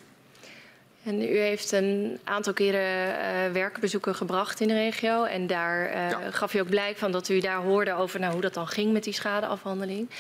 En 1.03 1.23
u 1.23 1.39
heeft 1.39 1.73
een 1.73 2.19
aantal 2.25 2.53
keren 2.53 3.09
uh, 3.09 3.53
werkbezoeken 3.53 4.15
gebracht 4.15 4.61
in 4.61 4.69
de 4.69 4.75
regio. 4.75 5.25
En 5.25 5.47
daar 5.47 5.87
uh, 5.87 6.11
ja. 6.11 6.31
gaf 6.31 6.55
u 6.55 6.59
ook 6.59 6.69
blijk 6.69 6.97
van 6.97 7.13
dat 7.13 7.29
u 7.29 7.41
daar 7.41 7.63
hoorde 7.63 7.95
over 7.95 8.21
nou, 8.21 8.33
hoe 8.33 8.41
dat 8.41 8.55
dan 8.55 8.69
ging 8.69 8.93
met 8.93 9.05
die 9.05 9.13
schadeafhandeling. 9.13 10.11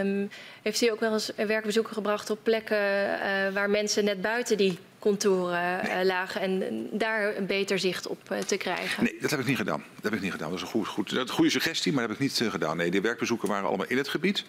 Um, 0.00 0.30
heeft 0.62 0.82
u 0.82 0.88
ook 0.88 1.00
wel 1.00 1.12
eens 1.12 1.32
werkbezoeken 1.36 1.94
gebracht 1.94 2.30
op 2.30 2.38
plekken 2.42 2.78
uh, 2.78 3.52
waar 3.52 3.70
mensen 3.70 4.04
net 4.04 4.22
buiten 4.22 4.56
die 4.56 4.78
contouren 5.04 5.82
nee. 5.82 6.04
lagen 6.04 6.40
en 6.40 6.88
daar 6.92 7.36
een 7.36 7.46
beter 7.46 7.78
zicht 7.78 8.06
op 8.06 8.18
te 8.46 8.56
krijgen? 8.56 9.04
Nee, 9.04 9.16
dat 9.20 9.30
heb 9.30 9.40
ik 9.40 9.46
niet 9.46 9.56
gedaan. 9.56 9.84
Dat 9.94 10.02
heb 10.02 10.12
ik 10.12 10.20
niet 10.20 10.32
gedaan. 10.32 10.48
Dat 10.48 10.58
is 10.58 10.64
een 10.64 10.70
goed, 10.70 10.86
goed, 10.86 11.12
een 11.12 11.28
goede 11.28 11.50
suggestie, 11.50 11.92
maar 11.92 12.00
dat 12.00 12.10
heb 12.16 12.26
ik 12.26 12.40
niet 12.40 12.50
gedaan. 12.50 12.76
Nee, 12.76 12.90
de 12.90 13.00
werkbezoeken 13.00 13.48
waren 13.48 13.68
allemaal 13.68 13.86
in 13.86 13.96
het 13.96 14.08
gebied. 14.08 14.44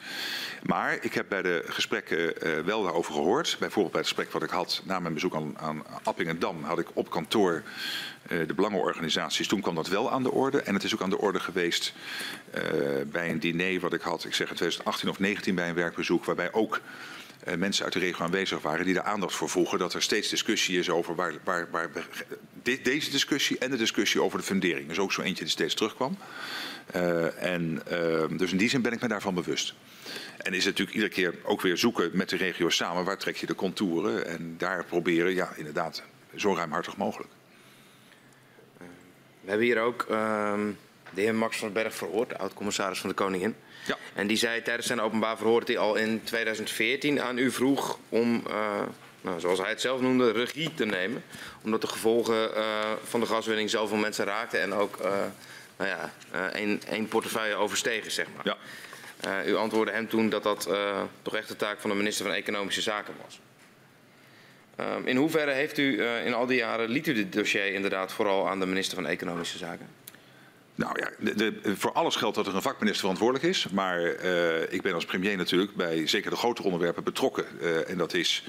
Maar 0.64 0.98
ik 1.02 1.14
heb 1.14 1.26
bij 1.30 1.42
de 1.42 1.64
gesprekken 1.68 2.34
wel 2.66 2.84
daarover 2.84 3.14
gehoord. 3.14 3.56
Bijvoorbeeld 3.60 3.92
bij 3.92 4.02
het 4.02 4.10
gesprek 4.10 4.32
wat 4.32 4.44
ik 4.44 4.50
had 4.50 4.82
na 4.86 5.00
mijn 5.00 5.14
bezoek 5.14 5.36
aan, 5.36 5.58
aan 5.58 5.84
Appingedam, 6.04 6.64
had 6.64 6.80
ik 6.80 6.88
op 6.94 7.10
kantoor 7.10 7.64
de 8.28 8.54
belangenorganisaties. 8.56 9.48
Toen 9.48 9.62
kwam 9.62 9.76
dat 9.76 9.88
wel 9.88 10.12
aan 10.12 10.24
de 10.24 10.32
orde. 10.32 10.62
En 10.62 10.74
het 10.74 10.84
is 10.84 10.94
ook 10.94 11.02
aan 11.02 11.10
de 11.10 11.20
orde 11.20 11.40
geweest 11.40 11.94
bij 13.08 13.30
een 13.30 13.40
diner 13.40 13.80
wat 13.80 13.94
ik 13.94 14.02
had, 14.02 14.26
ik 14.26 14.34
zeg 14.34 14.50
in 14.50 14.56
2018 14.56 15.10
of 15.10 15.20
19 15.20 15.56
bij 15.56 15.70
een 15.70 15.76
werkbezoek, 15.76 16.26
waarbij 16.26 16.54
ook 16.54 16.82
mensen 17.58 17.84
uit 17.84 17.94
de 17.94 18.00
regio 18.00 18.26
aanwezig 18.26 18.62
waren 18.62 18.86
die 18.86 18.94
daar 18.94 19.04
aandacht 19.04 19.36
voor 19.36 19.50
vroegen. 19.50 19.80
Dat 19.80 19.94
er 19.94 20.02
steeds 20.02 20.30
discussie 20.30 20.80
is 20.80 20.90
over 20.90 21.16
waar, 21.16 21.34
waar, 21.44 21.68
waar 21.72 21.90
de, 22.64 22.82
deze 22.82 23.12
discussie 23.12 23.58
en 23.58 23.70
de 23.70 23.78
discussie 23.78 24.22
over 24.22 24.38
de 24.38 24.46
fundering. 24.46 24.88
Dus 24.88 25.00
ook 25.00 25.12
zo 25.12 25.22
eentje 25.22 25.44
die 25.44 25.52
steeds 25.52 25.74
terugkwam. 25.74 26.18
Uh, 26.96 27.44
en, 27.44 27.82
dus 28.38 28.52
in 28.52 28.58
die 28.58 28.70
zin 28.70 28.82
ben 28.82 28.92
ik 28.92 29.02
me 29.02 29.08
daarvan 29.08 29.34
bewust. 29.34 29.74
En 30.38 30.54
is 30.54 30.66
natuurlijk 30.66 30.96
iedere 30.96 31.14
keer 31.14 31.34
ook 31.44 31.62
weer 31.62 31.78
zoeken 31.78 32.10
met 32.14 32.30
de 32.30 32.38
regio 32.38 32.70
samen. 32.70 33.06
Waar 33.06 33.18
trek 33.18 33.36
je 33.36 33.46
de 33.46 33.56
contouren? 33.56 34.28
En 34.28 34.56
daar 34.58 34.86
proberen, 34.86 35.34
ja, 35.34 35.54
inderdaad, 35.56 36.04
zo 36.36 36.54
ruimhartig 36.54 36.98
mogelijk. 36.98 37.30
We 39.42 39.52
hebben 39.52 39.68
hier 39.68 39.80
ook 39.80 40.06
ehm, 40.10 40.72
de 41.14 41.22
heer 41.22 41.36
Max 41.36 41.58
van 41.58 41.74
den 41.74 41.84
Berg 41.84 41.96
verhoord, 41.96 42.38
oud-commissaris 42.38 43.00
van 43.00 43.10
de 43.10 43.16
Koningin. 43.16 43.56
Ja. 43.86 43.98
En 44.14 44.28
die 44.28 44.38
zei 44.38 44.62
tijdens 44.62 44.88
zijn 44.88 45.02
openbaar 45.02 45.38
verhoor 45.38 45.60
dat 45.60 45.68
hij 45.68 45.78
al 45.78 45.96
in 45.96 46.24
2014 46.24 47.22
aan 47.22 47.38
u 47.38 47.52
vroeg 47.52 48.00
om, 48.10 48.44
uh, 48.48 48.82
nou, 49.22 49.40
zoals 49.40 49.60
hij 49.60 49.70
het 49.70 49.82
zelf 49.82 50.02
noemde, 50.02 50.32
regie 50.32 50.74
te 50.74 50.86
nemen. 50.86 51.24
Omdat 51.64 51.82
de 51.82 51.88
gevolgen 51.88 52.50
uh, 52.58 52.64
van 53.04 53.20
de 53.20 53.26
gaswinning 53.26 53.70
zoveel 53.70 53.98
mensen 53.98 54.26
raakten 54.26 54.62
en 54.62 54.74
ook 54.74 54.98
uh, 55.02 55.12
nou 55.78 55.90
ja, 55.90 56.12
één, 56.90 57.08
portefeuille 57.08 57.56
overstegen, 57.56 58.12
zeg 58.12 58.28
maar. 58.36 58.58
Ja. 59.22 59.46
u 59.46 59.56
antwoordde 59.56 59.94
hem 59.94 60.08
toen 60.08 60.30
dat 60.30 60.44
dat 60.44 60.70
toch 61.22 61.36
echt 61.36 61.48
de 61.48 61.56
taak 61.56 61.80
van 61.80 61.90
de 61.90 61.96
minister 61.96 62.26
van 62.26 62.34
Economische 62.36 62.82
Zaken 62.82 63.14
was. 63.24 63.40
Um, 64.80 65.08
in 65.08 65.16
hoeverre 65.16 65.52
heeft 65.52 65.78
u 65.78 66.04
in 66.04 66.34
al 66.34 66.46
die 66.46 66.58
jaren, 66.58 66.90
liet 66.90 67.08
u 67.08 67.14
dit 67.14 67.34
dossier 67.34 67.74
inderdaad 67.74 68.12
vooral 68.12 68.50
aan 68.50 68.60
de 68.60 68.66
minister 68.66 68.96
van 68.96 69.08
Economische 69.08 69.58
Zaken? 69.58 69.88
Nou 70.76 71.00
ja, 71.00 71.10
de, 71.20 71.36
de, 71.36 71.76
voor 71.76 71.92
alles 71.92 72.16
geldt 72.16 72.36
dat 72.36 72.48
er 72.48 72.56
een 72.56 72.62
vakminister 72.62 73.00
verantwoordelijk 73.00 73.46
is. 73.46 73.68
Maar 73.70 74.02
uh, 74.02 74.74
ik 74.74 74.82
ben 74.82 74.94
als 74.94 75.06
premier 75.06 75.38
natuurlijk 75.38 75.76
bij 75.76 76.08
zeker 76.08 76.30
de 76.30 76.36
grotere 76.36 76.68
onderwerpen 76.68 77.04
betrokken. 77.04 77.46
Uh, 77.62 77.90
en 77.90 77.98
dat 77.98 78.14
is 78.14 78.44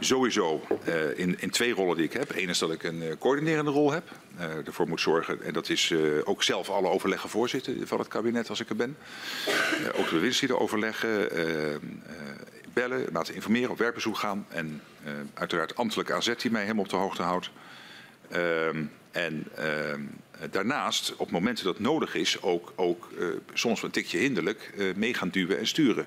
sowieso 0.00 0.62
uh, 0.88 1.18
in, 1.18 1.40
in, 1.40 1.50
twee 1.50 1.74
rollen 1.74 1.96
die 1.96 2.04
ik 2.04 2.12
heb. 2.12 2.36
Eén 2.36 2.48
is 2.48 2.58
dat 2.58 2.72
ik 2.72 2.82
een 2.82 3.18
coördinerende 3.18 3.70
rol 3.70 3.92
heb. 3.92 4.04
ervoor 4.66 4.88
moet 4.88 5.00
zorgen, 5.00 5.42
en 5.42 5.52
dat 5.52 5.68
is 5.68 5.94
ook 6.24 6.42
zelf 6.42 6.70
alle 6.70 6.88
overleggen 6.88 7.30
voorzitten 7.30 7.86
van 7.86 7.98
het 7.98 8.08
kabinet 8.08 8.48
als 8.48 8.60
ik 8.60 8.68
er 8.68 8.76
ben. 8.76 8.96
ook 9.94 10.08
de 10.08 10.14
bewindslieden 10.14 10.60
overleggen 10.60 11.28
bellen, 12.72 13.06
laten 13.12 13.34
informeren, 13.34 13.70
op 13.70 13.78
werkbezoek 13.78 14.16
gaan. 14.16 14.46
En 14.48 14.82
uiteraard 15.34 15.76
ambtelijke 15.76 16.14
AZ 16.14 16.34
die 16.36 16.50
mij 16.50 16.62
helemaal 16.62 16.84
op 16.84 16.90
de 16.90 16.96
hoogte 16.96 17.22
houdt. 17.22 17.50
Uh, 18.32 18.68
en 19.10 19.46
uh, 19.58 19.64
daarnaast, 20.50 21.14
op 21.16 21.30
momenten 21.30 21.64
dat 21.64 21.78
nodig 21.78 22.14
is, 22.14 22.42
ook, 22.42 22.72
ook 22.76 23.08
uh, 23.18 23.26
soms 23.52 23.82
een 23.82 23.90
tikje 23.90 24.18
hinderlijk 24.18 24.72
mee 24.96 25.14
gaan 25.14 25.28
duwen 25.28 25.58
en 25.58 25.66
sturen. 25.66 26.06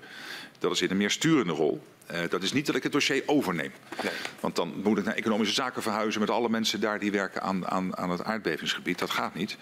Dat 0.59 0.71
is 0.71 0.81
in 0.81 0.91
een 0.91 0.97
meer 0.97 1.11
sturende 1.11 1.53
rol. 1.53 1.83
dat 2.29 2.43
is 2.43 2.53
niet 2.53 2.65
dat 2.65 2.75
ik 2.75 2.83
het 2.83 2.91
dossier 2.91 3.23
overneem. 3.25 3.71
Nee. 4.03 4.11
Want 4.39 4.55
dan 4.55 4.73
moet 4.83 4.97
ik 4.97 5.05
naar 5.05 5.15
economische 5.15 5.53
zaken 5.53 5.81
verhuizen 5.81 6.21
met 6.21 6.29
alle 6.29 6.49
mensen 6.49 6.79
daar 6.79 6.99
die 6.99 7.11
werken 7.11 7.41
aan, 7.41 7.67
aan, 7.67 7.97
aan 7.97 8.09
het 8.09 8.23
aardbevingsgebied. 8.23 8.99
Dat 8.99 9.09
gaat 9.09 9.35
niet. 9.35 9.57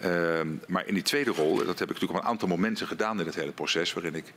Ehm, 0.00 0.48
maar 0.66 0.86
in 0.86 0.94
die 0.94 1.02
tweede 1.02 1.30
rol, 1.30 1.56
dat 1.56 1.78
heb 1.78 1.88
ik 1.88 1.94
natuurlijk 1.94 2.12
op 2.12 2.16
een 2.16 2.30
aantal 2.30 2.48
momenten 2.48 2.86
gedaan 2.86 3.20
in 3.20 3.26
het 3.26 3.34
hele 3.34 3.52
proces, 3.52 3.92
waarin 3.92 4.14
ik 4.14 4.26
uh, 4.26 4.32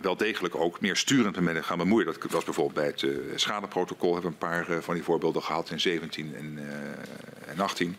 wel 0.00 0.16
degelijk 0.16 0.54
ook 0.54 0.80
meer 0.80 0.96
sturend 0.96 1.40
met 1.40 1.64
gaan 1.64 1.78
bemoeien. 1.78 2.06
Dat 2.06 2.30
was 2.30 2.44
bijvoorbeeld 2.44 2.74
bij 2.74 2.86
het 2.86 3.02
uh, 3.02 3.18
schadeprotocol. 3.34 4.12
Hebben 4.12 4.30
we 4.30 4.46
een 4.46 4.50
paar 4.50 4.70
uh, 4.70 4.82
van 4.82 4.94
die 4.94 5.02
voorbeelden 5.02 5.42
gehad 5.42 5.70
in 5.70 5.80
17 5.80 6.34
en, 6.36 6.58
uh, 6.58 7.50
en 7.50 7.60
18. 7.60 7.96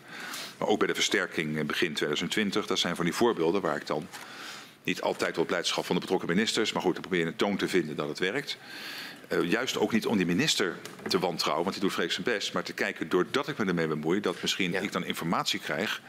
Maar 0.58 0.68
ook 0.68 0.78
bij 0.78 0.88
de 0.88 0.94
versterking 0.94 1.66
begin 1.66 1.92
2020. 1.92 2.66
Dat 2.66 2.78
zijn 2.78 2.96
van 2.96 3.04
die 3.04 3.14
voorbeelden 3.14 3.60
waar 3.60 3.76
ik 3.76 3.86
dan 3.86 4.06
niet 4.82 5.02
altijd 5.02 5.38
op 5.38 5.46
blijdschap 5.46 5.84
van 5.84 5.94
de 5.94 6.00
betrokken 6.00 6.28
ministers. 6.28 6.72
Maar 6.72 6.82
goed, 6.82 6.92
dan 6.92 7.02
probeer 7.02 7.20
je 7.20 7.26
een 7.26 7.36
toon 7.36 7.56
te 7.56 7.68
vinden 7.68 7.96
dat 7.96 8.08
het 8.08 8.18
werkt. 8.18 8.58
Uh, 9.28 9.50
juist 9.50 9.78
ook 9.78 9.92
niet 9.92 10.06
om 10.06 10.16
die 10.16 10.26
minister 10.26 10.76
te 11.08 11.18
wantrouwen, 11.18 11.64
want 11.64 11.74
die 11.74 11.84
doet 11.84 11.94
vreselijk 11.94 12.24
zijn 12.24 12.36
best. 12.36 12.52
Maar 12.52 12.62
te 12.62 12.72
kijken, 12.72 13.08
doordat 13.08 13.48
ik 13.48 13.58
me 13.58 13.64
ermee 13.64 13.86
bemoei, 13.86 14.20
dat 14.20 14.42
misschien 14.42 14.72
ja. 14.72 14.80
ik 14.80 14.92
dan 14.92 15.04
informatie 15.04 15.60
krijg 15.60 16.00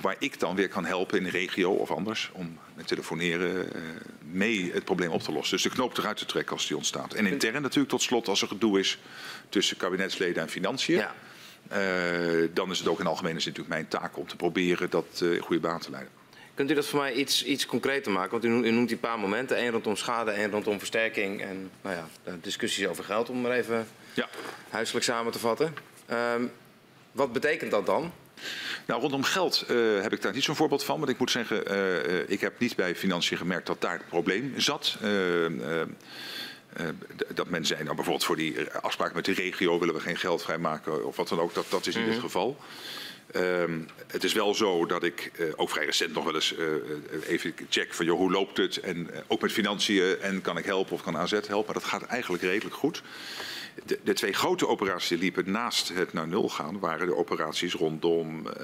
waar 0.00 0.16
ik 0.18 0.40
dan 0.40 0.56
weer 0.56 0.68
kan 0.68 0.84
helpen 0.84 1.18
in 1.18 1.24
de 1.24 1.30
regio 1.30 1.72
of 1.72 1.90
anders 1.90 2.30
om 2.32 2.58
met 2.74 2.86
telefoneren 2.86 3.76
uh, 3.76 3.82
mee 4.20 4.70
het 4.72 4.84
probleem 4.84 5.10
op 5.10 5.22
te 5.22 5.32
lossen. 5.32 5.56
Dus 5.56 5.62
de 5.62 5.70
knoop 5.70 5.98
eruit 5.98 6.16
te 6.16 6.26
trekken 6.26 6.52
als 6.52 6.66
die 6.66 6.76
ontstaat. 6.76 7.14
En 7.14 7.26
intern 7.26 7.62
natuurlijk 7.62 7.88
tot 7.88 8.02
slot 8.02 8.28
als 8.28 8.42
er 8.42 8.48
gedoe 8.48 8.78
is 8.78 8.98
tussen 9.48 9.76
kabinetsleden 9.76 10.42
en 10.42 10.48
financiën. 10.48 10.96
Ja. 10.96 11.14
Uh, 11.72 12.48
dan 12.54 12.70
is 12.70 12.78
het 12.78 12.88
ook 12.88 13.00
in 13.00 13.06
algemene 13.06 13.40
zin 13.40 13.48
natuurlijk 13.48 13.74
mijn 13.74 13.88
taak 13.88 14.16
om 14.16 14.26
te 14.26 14.36
proberen 14.36 14.90
dat 14.90 15.20
uh, 15.22 15.34
in 15.34 15.40
goede 15.40 15.60
baan 15.60 15.80
te 15.80 15.90
leiden. 15.90 16.12
Kunt 16.54 16.70
u 16.70 16.74
dat 16.74 16.86
voor 16.86 17.00
mij 17.00 17.12
iets, 17.12 17.44
iets 17.44 17.66
concreter 17.66 18.12
maken? 18.12 18.30
Want 18.30 18.44
u 18.44 18.48
noemt, 18.48 18.64
u 18.64 18.70
noemt 18.70 18.90
een 18.90 19.00
paar 19.00 19.18
momenten. 19.18 19.56
één 19.56 19.70
rondom 19.70 19.96
schade, 19.96 20.30
één 20.30 20.50
rondom 20.50 20.78
versterking. 20.78 21.42
En 21.42 21.70
nou 21.82 21.96
ja, 21.96 22.08
discussies 22.40 22.86
over 22.86 23.04
geld, 23.04 23.28
om 23.28 23.40
maar 23.40 23.50
even 23.50 23.88
ja. 24.14 24.28
huiselijk 24.68 25.04
samen 25.04 25.32
te 25.32 25.38
vatten. 25.38 25.74
Um, 26.10 26.50
wat 27.12 27.32
betekent 27.32 27.70
dat 27.70 27.86
dan? 27.86 28.12
Nou, 28.88 29.00
rondom 29.00 29.22
geld 29.22 29.64
uh, 29.70 30.02
heb 30.02 30.12
ik 30.12 30.22
daar 30.22 30.32
niet 30.32 30.44
zo'n 30.44 30.56
voorbeeld 30.56 30.84
van. 30.84 30.98
Want 30.98 31.10
ik 31.10 31.18
moet 31.18 31.30
zeggen, 31.30 31.72
uh, 31.72 32.30
ik 32.30 32.40
heb 32.40 32.58
niet 32.58 32.76
bij 32.76 32.94
financiën 32.94 33.36
gemerkt 33.36 33.66
dat 33.66 33.80
daar 33.80 33.92
het 33.92 34.08
probleem 34.08 34.54
zat. 34.56 34.98
Uh, 35.04 35.82
dat 37.34 37.48
men 37.48 37.66
zei, 37.66 37.82
nou 37.82 37.94
bijvoorbeeld 37.94 38.24
voor 38.24 38.36
die 38.36 38.70
afspraak 38.70 39.14
met 39.14 39.24
de 39.24 39.32
regio 39.32 39.78
willen 39.78 39.94
we 39.94 40.00
geen 40.00 40.16
geld 40.16 40.42
vrijmaken 40.42 41.06
of 41.06 41.16
wat 41.16 41.28
dan 41.28 41.40
ook. 41.40 41.54
Dat, 41.54 41.66
dat 41.70 41.86
is 41.86 41.94
in 41.94 42.00
mm 42.00 42.06
-hmm. 42.06 42.14
dit 42.14 42.24
geval. 42.24 42.56
Um, 43.36 43.86
het 44.06 44.24
is 44.24 44.32
wel 44.32 44.54
zo 44.54 44.86
dat 44.86 45.02
ik 45.02 45.32
uh, 45.36 45.46
ook 45.56 45.70
vrij 45.70 45.84
recent 45.84 46.14
nog 46.14 46.24
wel 46.24 46.34
eens 46.34 46.54
uh, 46.58 46.66
even 47.26 47.54
check 47.68 47.94
van 47.94 48.06
joh, 48.06 48.18
hoe 48.18 48.30
loopt 48.30 48.56
het 48.56 48.76
en 48.76 48.96
uh, 48.96 49.18
ook 49.26 49.40
met 49.40 49.52
financiën 49.52 50.20
en 50.20 50.40
kan 50.40 50.58
ik 50.58 50.64
helpen 50.64 50.92
of 50.92 51.02
kan 51.02 51.16
AZ 51.16 51.30
helpen. 51.30 51.64
Maar 51.64 51.74
dat 51.74 51.84
gaat 51.84 52.02
eigenlijk 52.02 52.42
redelijk 52.42 52.76
goed. 52.76 53.02
De, 53.84 53.98
de, 54.04 54.12
twee 54.12 54.32
grote 54.32 54.68
operaties 54.68 55.08
die 55.08 55.18
liepen 55.18 55.50
naast 55.50 55.88
het 55.88 56.12
naar 56.12 56.28
nul 56.28 56.48
gaan, 56.48 56.78
waren 56.78 57.06
de 57.06 57.16
operaties 57.16 57.74
rondom 57.74 58.46
uh, 58.46 58.54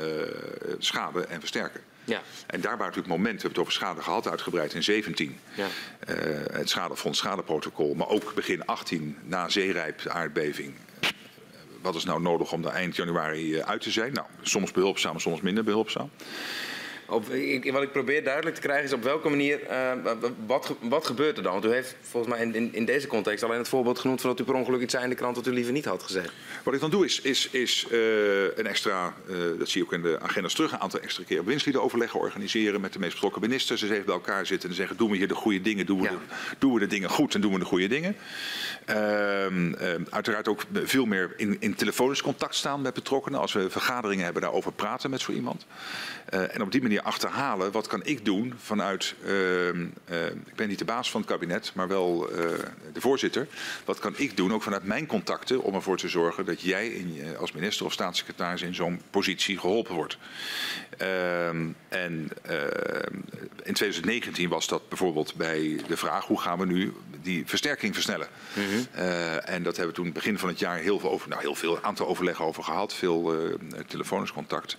schade 0.78 1.20
en 1.26 1.40
versterken. 1.40 1.80
Ja. 2.04 2.22
En 2.46 2.60
daar 2.60 2.76
waren 2.76 2.94
natuurlijk 2.94 3.14
momenten, 3.14 3.36
we 3.36 3.42
hebben 3.42 3.50
het 3.50 3.58
over 3.58 3.72
schade 3.72 4.02
gehad, 4.02 4.28
uitgebreid 4.28 4.74
in 4.74 4.82
17. 4.82 5.38
Ja. 5.54 5.66
Uh, 6.08 6.16
het 6.52 6.68
schadefonds, 6.68 7.18
schadeprotocol, 7.18 7.94
maar 7.94 8.08
ook 8.08 8.34
begin 8.34 8.66
18 8.66 9.18
na 9.24 9.48
zeerijp, 9.48 10.02
de 10.02 10.10
aardbeving. 10.10 10.74
Wat 11.80 11.94
is 11.94 12.04
nou 12.04 12.20
nodig 12.20 12.52
om 12.52 12.62
daar 12.62 12.72
eind 12.72 12.96
januari 12.96 13.62
uit 13.62 13.80
te 13.80 13.90
zijn? 13.90 14.12
Nou, 14.12 14.26
soms 14.42 14.72
behulpzaam, 14.72 15.18
soms 15.18 15.40
minder 15.40 15.64
behulpzaam. 15.64 16.10
Op, 17.06 17.28
ik, 17.28 17.72
wat 17.72 17.82
ik 17.82 17.92
probeer 17.92 18.24
duidelijk 18.24 18.54
te 18.54 18.60
krijgen 18.60 18.84
is 18.84 18.92
op 18.92 19.02
welke 19.02 19.28
manier, 19.28 19.60
uh, 19.70 19.92
wat, 20.46 20.74
wat 20.80 21.06
gebeurt 21.06 21.36
er 21.36 21.42
dan? 21.42 21.52
Want 21.52 21.64
u 21.64 21.68
heeft 21.68 21.96
volgens 22.00 22.34
mij 22.34 22.42
in, 22.42 22.54
in, 22.54 22.74
in, 22.74 22.84
deze 22.84 23.06
context 23.06 23.44
alleen 23.44 23.58
het 23.58 23.68
voorbeeld 23.68 23.98
genoemd 23.98 24.20
van 24.20 24.30
dat 24.30 24.40
u 24.40 24.44
per 24.44 24.54
ongeluk 24.54 24.80
iets 24.80 24.92
zei 24.92 25.04
in 25.04 25.10
de 25.10 25.16
krant 25.16 25.34
dat 25.34 25.46
u 25.46 25.52
liever 25.52 25.72
niet 25.72 25.84
had 25.84 26.02
gezegd. 26.02 26.32
Wat 26.62 26.74
ik 26.74 26.80
dan 26.80 26.90
doe 26.90 27.04
is, 27.04 27.20
is, 27.20 27.48
is 27.50 27.86
uh, 27.90 27.98
een 28.56 28.66
extra, 28.66 29.14
uh, 29.30 29.36
dat 29.58 29.68
zie 29.68 29.80
je 29.80 29.86
ook 29.86 29.92
in 29.92 30.02
de 30.02 30.20
agenda's 30.20 30.54
terug, 30.54 30.72
een 30.72 30.80
aantal 30.80 31.00
extra 31.00 31.24
keer 31.24 31.44
winstliedenoverleggen 31.44 32.20
organiseren 32.20 32.80
met 32.80 32.92
de 32.92 32.98
meest 32.98 33.12
betrokken 33.12 33.40
ministers. 33.40 33.80
Ze 33.80 33.92
even 33.92 34.04
bij 34.04 34.14
elkaar 34.14 34.46
zitten 34.46 34.68
en 34.68 34.74
zeggen, 34.74 34.96
doen 34.96 35.10
we 35.10 35.16
hier 35.16 35.28
de 35.28 35.34
goede 35.34 35.60
dingen, 35.60 35.86
doen 35.86 36.00
we, 36.00 36.04
ja. 36.04 36.10
de, 36.10 36.16
doen 36.58 36.74
we 36.74 36.80
de 36.80 36.86
dingen 36.86 37.10
goed 37.10 37.34
en 37.34 37.40
doen 37.40 37.52
we 37.52 37.58
de 37.58 37.64
goede 37.64 37.88
dingen. 37.88 38.16
Ehm, 38.84 39.72
uiteraard 40.10 40.48
ook 40.48 40.62
veel 40.72 41.04
meer 41.04 41.32
in, 41.36 41.56
in 41.60 41.74
telefonisch 41.74 42.22
contact 42.22 42.54
staan 42.54 42.82
met 42.82 42.94
betrokkenen. 42.94 43.40
Als 43.40 43.52
we 43.52 43.70
vergaderingen 43.70 44.24
hebben, 44.24 44.42
daarover 44.42 44.72
praten 44.72 45.10
met 45.10 45.20
zo 45.20 45.32
iemand. 45.32 45.66
En 46.28 46.62
op 46.62 46.72
die 46.72 46.82
manier 46.82 47.02
achterhalen 47.02 47.72
wat 47.72 47.86
kan 47.86 48.04
ik 48.04 48.24
doen 48.24 48.54
vanuit, 48.58 49.14
uh, 49.24 49.68
uh, 49.68 49.86
ik 50.46 50.54
ben 50.54 50.68
niet 50.68 50.78
de 50.78 50.84
baas 50.84 51.10
van 51.10 51.20
het 51.20 51.30
kabinet, 51.30 51.72
maar 51.74 51.88
wel 51.88 52.30
uh, 52.30 52.36
de 52.92 53.00
voorzitter. 53.00 53.46
Wat 53.84 53.98
kan 53.98 54.14
ik 54.16 54.36
doen, 54.36 54.52
ook 54.52 54.62
vanuit 54.62 54.84
mijn 54.84 55.06
contacten, 55.06 55.62
om 55.62 55.74
ervoor 55.74 55.96
te 55.96 56.08
zorgen 56.08 56.44
dat 56.44 56.60
jij 56.60 56.88
in, 56.88 57.36
als 57.36 57.52
minister 57.52 57.86
of 57.86 57.92
staatssecretaris 57.92 58.62
in 58.62 58.74
zo'n 58.74 59.00
positie 59.10 59.58
geholpen 59.58 59.94
wordt. 59.94 60.18
Ehm, 60.98 61.68
en 61.88 62.28
ehm, 62.42 63.14
in 63.62 63.74
2019 63.74 64.48
was 64.48 64.68
dat 64.68 64.88
bijvoorbeeld 64.88 65.34
bij 65.34 65.80
de 65.88 65.96
vraag 65.96 66.26
hoe 66.26 66.40
gaan 66.40 66.58
we 66.58 66.66
nu 66.66 66.92
die 67.22 67.46
versterking 67.46 67.94
versnellen. 67.94 68.28
Mm 68.54 68.64
-hmm. 68.64 68.86
en 69.38 69.62
dat 69.62 69.76
hebben 69.76 69.94
we 69.94 70.02
toen 70.02 70.12
begin 70.12 70.38
van 70.38 70.48
het 70.48 70.58
jaar 70.58 70.78
heel 70.78 70.98
veel 70.98 71.10
over, 71.10 71.28
nou 71.28 71.40
heel 71.40 71.54
veel 71.54 71.82
aantal 71.82 72.06
overleggen 72.06 72.44
over 72.44 72.62
gehad, 72.62 72.94
veel 72.94 73.34
telefonisch 73.86 74.32
contact. 74.32 74.76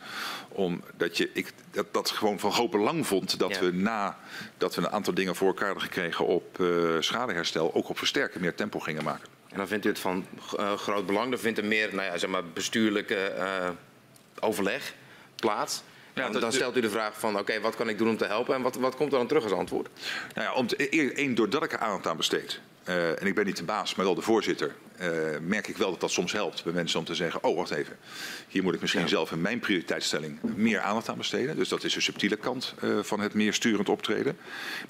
Omdat 0.50 1.18
je, 1.18 1.30
ik, 1.36 1.54
dat, 1.72 1.94
dat 1.94 2.10
gewoon 2.10 2.40
van 2.40 2.52
groot 2.52 2.72
belang 2.72 3.08
vond 3.08 3.40
dat 3.40 3.56
ja. 3.56 3.60
we 3.60 3.72
na 3.72 4.18
dat 4.58 4.76
we 4.76 4.82
een 4.82 4.90
aantal 4.90 5.14
dingen 5.14 5.36
voor 5.36 5.48
elkaar 5.48 5.66
hadden 5.66 5.84
gekregen 5.84 6.26
op 6.26 6.60
uh, 6.60 6.96
schadeherstel, 7.00 7.74
ook 7.74 7.90
op 7.90 7.98
versterken 7.98 8.42
meer 8.42 8.56
tempo 8.56 8.80
gingen 8.80 9.04
maken. 9.04 9.28
En 9.50 9.58
dan 9.58 9.68
vindt 9.68 9.86
u 9.86 9.90
het 9.90 10.00
van 10.00 10.26
groot 10.76 11.06
belang. 11.06 11.30
Dan 11.30 11.40
vindt 11.40 11.58
er 11.58 11.66
meer 11.66 11.90
nou 11.96 12.04
ja, 12.04 12.18
zeg 12.18 12.30
maar 12.30 12.46
bestuurlijke 12.46 13.34
overleg 14.40 14.94
plaats. 15.36 15.84
Ja, 16.14 16.30
dan 16.30 16.52
stelt 16.52 16.78
u 16.78 16.82
de 16.82 16.90
vraag 16.90 17.20
van 17.20 17.40
oké, 17.40 17.60
wat 17.60 17.76
kan 17.76 17.90
ik 17.90 17.98
doen 17.98 18.10
om 18.10 18.18
te 18.18 18.26
helpen 18.26 18.56
en 18.56 18.62
wat, 18.62 18.76
wat 18.76 18.96
komt 18.96 19.12
er 19.12 19.18
dan 19.18 19.28
terug 19.28 19.44
als 19.44 19.52
antwoord? 19.52 19.90
Nou 20.34 20.48
ja, 20.48 20.54
om 20.54 20.68
één, 21.16 21.36
doordat 21.36 21.64
ik 21.64 21.74
er 21.74 21.80
aandacht 21.80 22.08
aan 22.08 22.18
besteed, 22.18 22.60
uh, 22.88 23.22
en 23.22 23.28
ik 23.28 23.36
ben 23.36 23.46
niet 23.46 23.58
de 23.58 23.64
baas, 23.64 23.96
maar 23.96 24.06
wel 24.06 24.16
de 24.16 24.22
voorzitter, 24.22 24.76
uh, 25.02 25.08
merk 25.42 25.68
ik 25.68 25.78
wel 25.78 25.92
dat 25.92 26.00
dat 26.00 26.12
soms 26.12 26.32
helpt 26.32 26.64
bij 26.64 26.74
mensen 26.74 27.00
om 27.00 27.06
te 27.06 27.16
zeggen, 27.16 27.44
oh 27.44 27.56
wacht 27.56 27.72
even, 27.72 27.98
hier 28.48 28.64
moet 28.64 28.74
ik 28.74 28.82
misschien 28.82 29.02
ja. 29.02 29.08
zelf 29.08 29.32
in 29.32 29.42
mijn 29.42 29.60
prioriteitsstelling 29.60 30.40
meer 30.56 30.80
aandacht 30.80 31.10
aan 31.10 31.18
besteden. 31.18 31.56
Dus 31.56 31.70
dat 31.70 31.84
is 31.84 31.94
de 31.94 32.02
subtiele 32.02 32.36
kant 32.36 32.74
uh, 32.84 33.00
van 33.02 33.20
het 33.20 33.34
meer 33.34 33.54
sturend 33.54 33.90
optreden. 33.90 34.38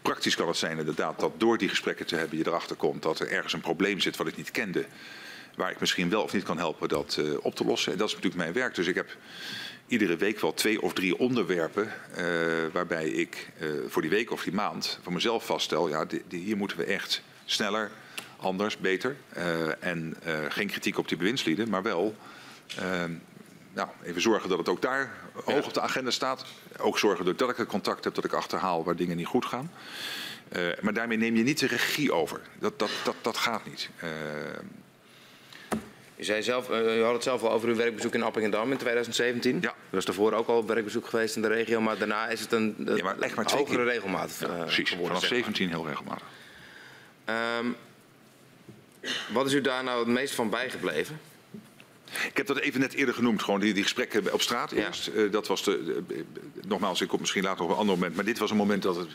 Praktisch 0.02 0.36
kan 0.36 0.48
het 0.48 0.58
zijn 0.58 0.78
inderdaad 0.78 1.20
dat 1.20 1.32
door 1.38 1.58
die 1.58 1.70
gesprekken 1.70 2.06
te 2.06 2.16
hebben 2.16 2.38
je 2.38 2.48
erachter 2.48 2.76
komt 2.76 3.02
dat 3.02 3.20
er 3.20 3.32
ergens 3.32 3.54
een 3.54 3.62
probleem 3.62 4.00
zit 4.00 4.18
wat 4.18 4.28
ik 4.28 4.38
niet 4.38 4.52
kende 4.52 4.86
waar 5.56 5.72
ik 5.72 5.80
misschien 5.80 6.10
wel 6.10 6.22
of 6.22 6.34
niet 6.34 6.44
kan 6.44 6.58
helpen 6.58 6.90
dat 6.90 7.18
uh, 7.20 7.38
op 7.42 7.56
te 7.56 7.66
lossen. 7.66 7.92
En 7.92 7.98
dat 7.98 8.08
is 8.08 8.14
natuurlijk 8.14 8.42
mijn 8.42 8.54
werk. 8.54 8.76
Dus 8.76 8.88
ik 8.88 8.96
heb 8.96 9.18
iedere 9.88 10.18
week 10.18 10.40
wel 10.40 10.54
twee 10.54 10.82
of 10.82 10.94
drie 10.94 11.18
onderwerpen 11.18 11.92
waarbij 12.72 13.08
ik 13.08 13.50
voor 13.88 14.02
die 14.02 14.12
week 14.12 14.32
of 14.32 14.44
die 14.44 14.54
maand 14.54 15.00
voor 15.04 15.14
mezelf 15.14 15.46
vaststel, 15.46 15.90
ja, 15.90 16.06
die, 16.06 16.22
die, 16.28 16.40
hier 16.40 16.58
moeten 16.58 16.78
we 16.78 16.84
echt 16.84 17.22
sneller, 17.46 17.92
anders, 18.46 18.78
beter. 18.78 19.16
en 19.80 20.18
geen 20.50 20.68
kritiek 20.68 20.98
op 20.98 21.08
die 21.08 21.18
bewindslieden, 21.18 21.70
maar 21.70 21.84
wel 21.84 22.16
nou, 23.74 23.90
even 24.04 24.22
zorgen 24.22 24.50
dat 24.50 24.58
het 24.58 24.70
ook 24.70 24.82
daar 24.82 25.12
hoog 25.46 25.66
op 25.66 25.74
de 25.74 25.82
agenda 25.82 26.12
staat. 26.12 26.46
Ook 26.78 27.00
zorgen 27.00 27.26
dat 27.38 27.50
ik 27.50 27.58
het 27.58 27.68
contact 27.68 28.04
heb, 28.04 28.16
dat 28.16 28.24
ik 28.24 28.34
achterhaal 28.34 28.84
waar 28.84 28.96
dingen 28.96 29.18
niet 29.18 29.28
goed 29.28 29.46
gaan. 29.46 29.72
maar 30.82 30.94
daarmee 30.94 31.18
neem 31.18 31.36
je 31.36 31.44
niet 31.44 31.60
de 31.60 31.68
regie 31.68 32.12
over. 32.12 32.42
Dat, 32.60 32.80
dat, 32.80 32.90
dat, 33.04 33.16
dat 33.22 33.38
gaat 33.38 33.66
niet. 33.66 33.90
U, 36.18 36.24
zei 36.24 36.44
zelf, 36.44 36.70
uh, 36.70 36.98
u 36.98 37.04
had 37.04 37.14
het 37.14 37.24
zelf 37.24 37.44
al 37.44 37.52
over 37.52 37.70
uw 37.70 37.76
werkbezoek 37.76 38.14
in 38.14 38.24
Appingedam 38.24 38.72
in 38.72 38.78
2017. 38.78 39.58
Ja. 39.62 39.70
U 39.70 39.96
was 39.96 40.06
daarvoor 40.06 40.34
ook 40.34 40.48
al 40.48 40.66
werkbezoek 40.66 41.08
geweest 41.08 41.36
in 41.36 41.42
de 41.42 41.48
regio, 41.48 41.82
maar 41.82 41.98
daarna 41.98 42.28
is 42.28 42.40
het 42.40 42.52
een 42.52 42.76
ja, 42.96 43.04
maar 43.04 43.20
echt 43.20 43.36
maar 43.36 43.52
hogere 43.52 43.84
regelmaat 43.84 44.38
ja, 44.40 44.48
uh, 44.48 44.62
precies. 44.62 44.98
Vanaf 45.02 45.26
17 45.26 45.70
heel 45.70 45.88
regelmatig. 45.88 46.28
Um, 47.60 47.76
wat 49.34 49.46
is 49.46 49.54
u 49.54 49.62
daar 49.62 49.84
nou 49.84 50.00
het 50.00 50.08
meest 50.08 50.34
van 50.34 50.50
bijgebleven? 50.50 51.20
Ik 52.30 52.38
heb 52.38 52.48
dat 52.48 52.60
even 52.60 52.80
net 52.80 52.94
eerder 52.94 53.16
genoemd, 53.16 53.44
gewoon 53.44 53.60
die, 53.60 53.74
die 53.74 53.84
gesprekken 53.84 54.34
op 54.34 54.42
straat 54.42 54.72
ja. 54.72 54.86
eerst. 54.86 55.10
Uh, 55.16 55.32
dat 55.32 55.48
was 55.48 55.64
de, 55.64 56.04
nogmaals, 56.68 57.02
ik 57.02 57.08
kom 57.08 57.20
misschien 57.20 57.44
later 57.44 57.64
op 57.64 57.70
een 57.70 57.76
ander 57.76 57.96
moment, 57.96 58.16
maar 58.16 58.26
dit 58.26 58.38
was 58.38 58.52
een 58.52 58.58
moment 58.58 58.84
dat 58.84 58.96
het 58.96 59.10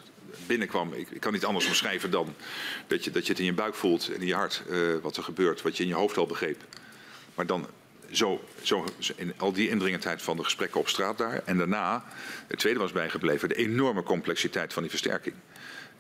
binnenkwam. 0.47 0.93
Ik, 0.93 1.11
ik 1.11 1.21
kan 1.21 1.33
niet 1.33 1.45
anders 1.45 1.67
omschrijven 1.67 2.11
dan 2.11 2.35
dat 2.87 3.05
je, 3.05 3.11
dat 3.11 3.27
je 3.27 3.31
het 3.31 3.41
in 3.41 3.47
je 3.47 3.53
buik 3.53 3.75
voelt 3.75 4.09
en 4.09 4.21
in 4.21 4.27
je 4.27 4.35
hart 4.35 4.63
uh, 4.71 4.97
wat 5.03 5.17
er 5.17 5.23
gebeurt, 5.23 5.63
wat 5.63 5.77
je 5.77 5.83
in 5.83 5.89
je 5.89 5.95
hoofd 5.95 6.17
al 6.17 6.27
begreep. 6.27 6.65
Maar 7.35 7.47
dan 7.47 7.67
zo, 8.11 8.45
zo 8.63 8.85
in 9.17 9.35
al 9.37 9.53
die 9.53 9.69
indringendheid 9.69 10.23
van 10.23 10.37
de 10.37 10.45
gesprekken 10.45 10.81
op 10.81 10.89
straat 10.89 11.19
daar. 11.19 11.43
En 11.45 11.59
daarna, 11.59 12.05
het 12.47 12.59
tweede 12.59 12.79
was 12.79 12.93
bijgebleven, 12.93 13.49
de 13.49 13.55
enorme 13.55 14.03
complexiteit 14.03 14.73
van 14.73 14.83
die 14.83 14.91
versterking. 14.91 15.35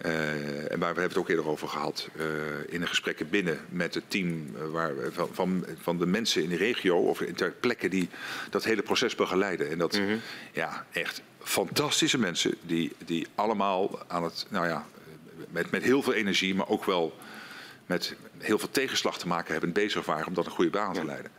Uh, 0.07 0.73
en 0.73 0.79
waar 0.79 0.95
we 0.95 1.01
hebben 1.01 1.03
het 1.03 1.17
ook 1.17 1.29
eerder 1.29 1.49
over 1.49 1.69
gehad 1.69 2.09
uh, 2.17 2.25
in 2.69 2.81
de 2.81 2.87
gesprekken 2.87 3.31
binnen 3.31 3.59
met 3.69 3.95
het 3.95 4.05
team 4.09 4.53
waar, 4.71 4.93
van, 5.13 5.29
van, 5.33 5.67
van, 5.81 5.99
de 5.99 6.07
mensen 6.07 6.43
in 6.43 6.49
de 6.49 6.57
regio 6.57 6.97
of 6.97 7.23
ter 7.35 7.51
plekken 7.51 7.91
die 7.91 8.09
dat 8.51 8.65
hele 8.65 8.83
proces 8.83 9.15
begeleiden. 9.15 9.71
En 9.71 9.79
dat, 9.79 9.99
mm 9.99 10.07
-hmm. 10.07 10.21
ja, 10.53 10.87
echt 10.93 11.23
fantastische 11.43 12.19
mensen 12.19 12.55
die, 12.63 12.93
die 13.05 13.27
allemaal 13.35 13.99
aan 14.07 14.25
het, 14.25 14.47
nou 14.49 14.67
ja, 14.67 14.87
met, 15.49 15.71
met 15.71 15.83
heel 15.83 16.03
veel 16.03 16.13
energie, 16.13 16.55
maar 16.55 16.69
ook 16.69 16.85
wel 16.85 17.17
met 17.87 18.15
heel 18.39 18.59
veel 18.59 18.71
tegenslag 18.71 19.19
te 19.19 19.29
maken 19.29 19.53
hebben, 19.53 19.73
bezig 19.73 20.07
waren 20.07 20.27
om 20.27 20.35
dat 20.35 20.47
een 20.47 20.53
goede 20.53 20.71
baan 20.71 20.93
te 20.93 21.05
leiden. 21.05 21.31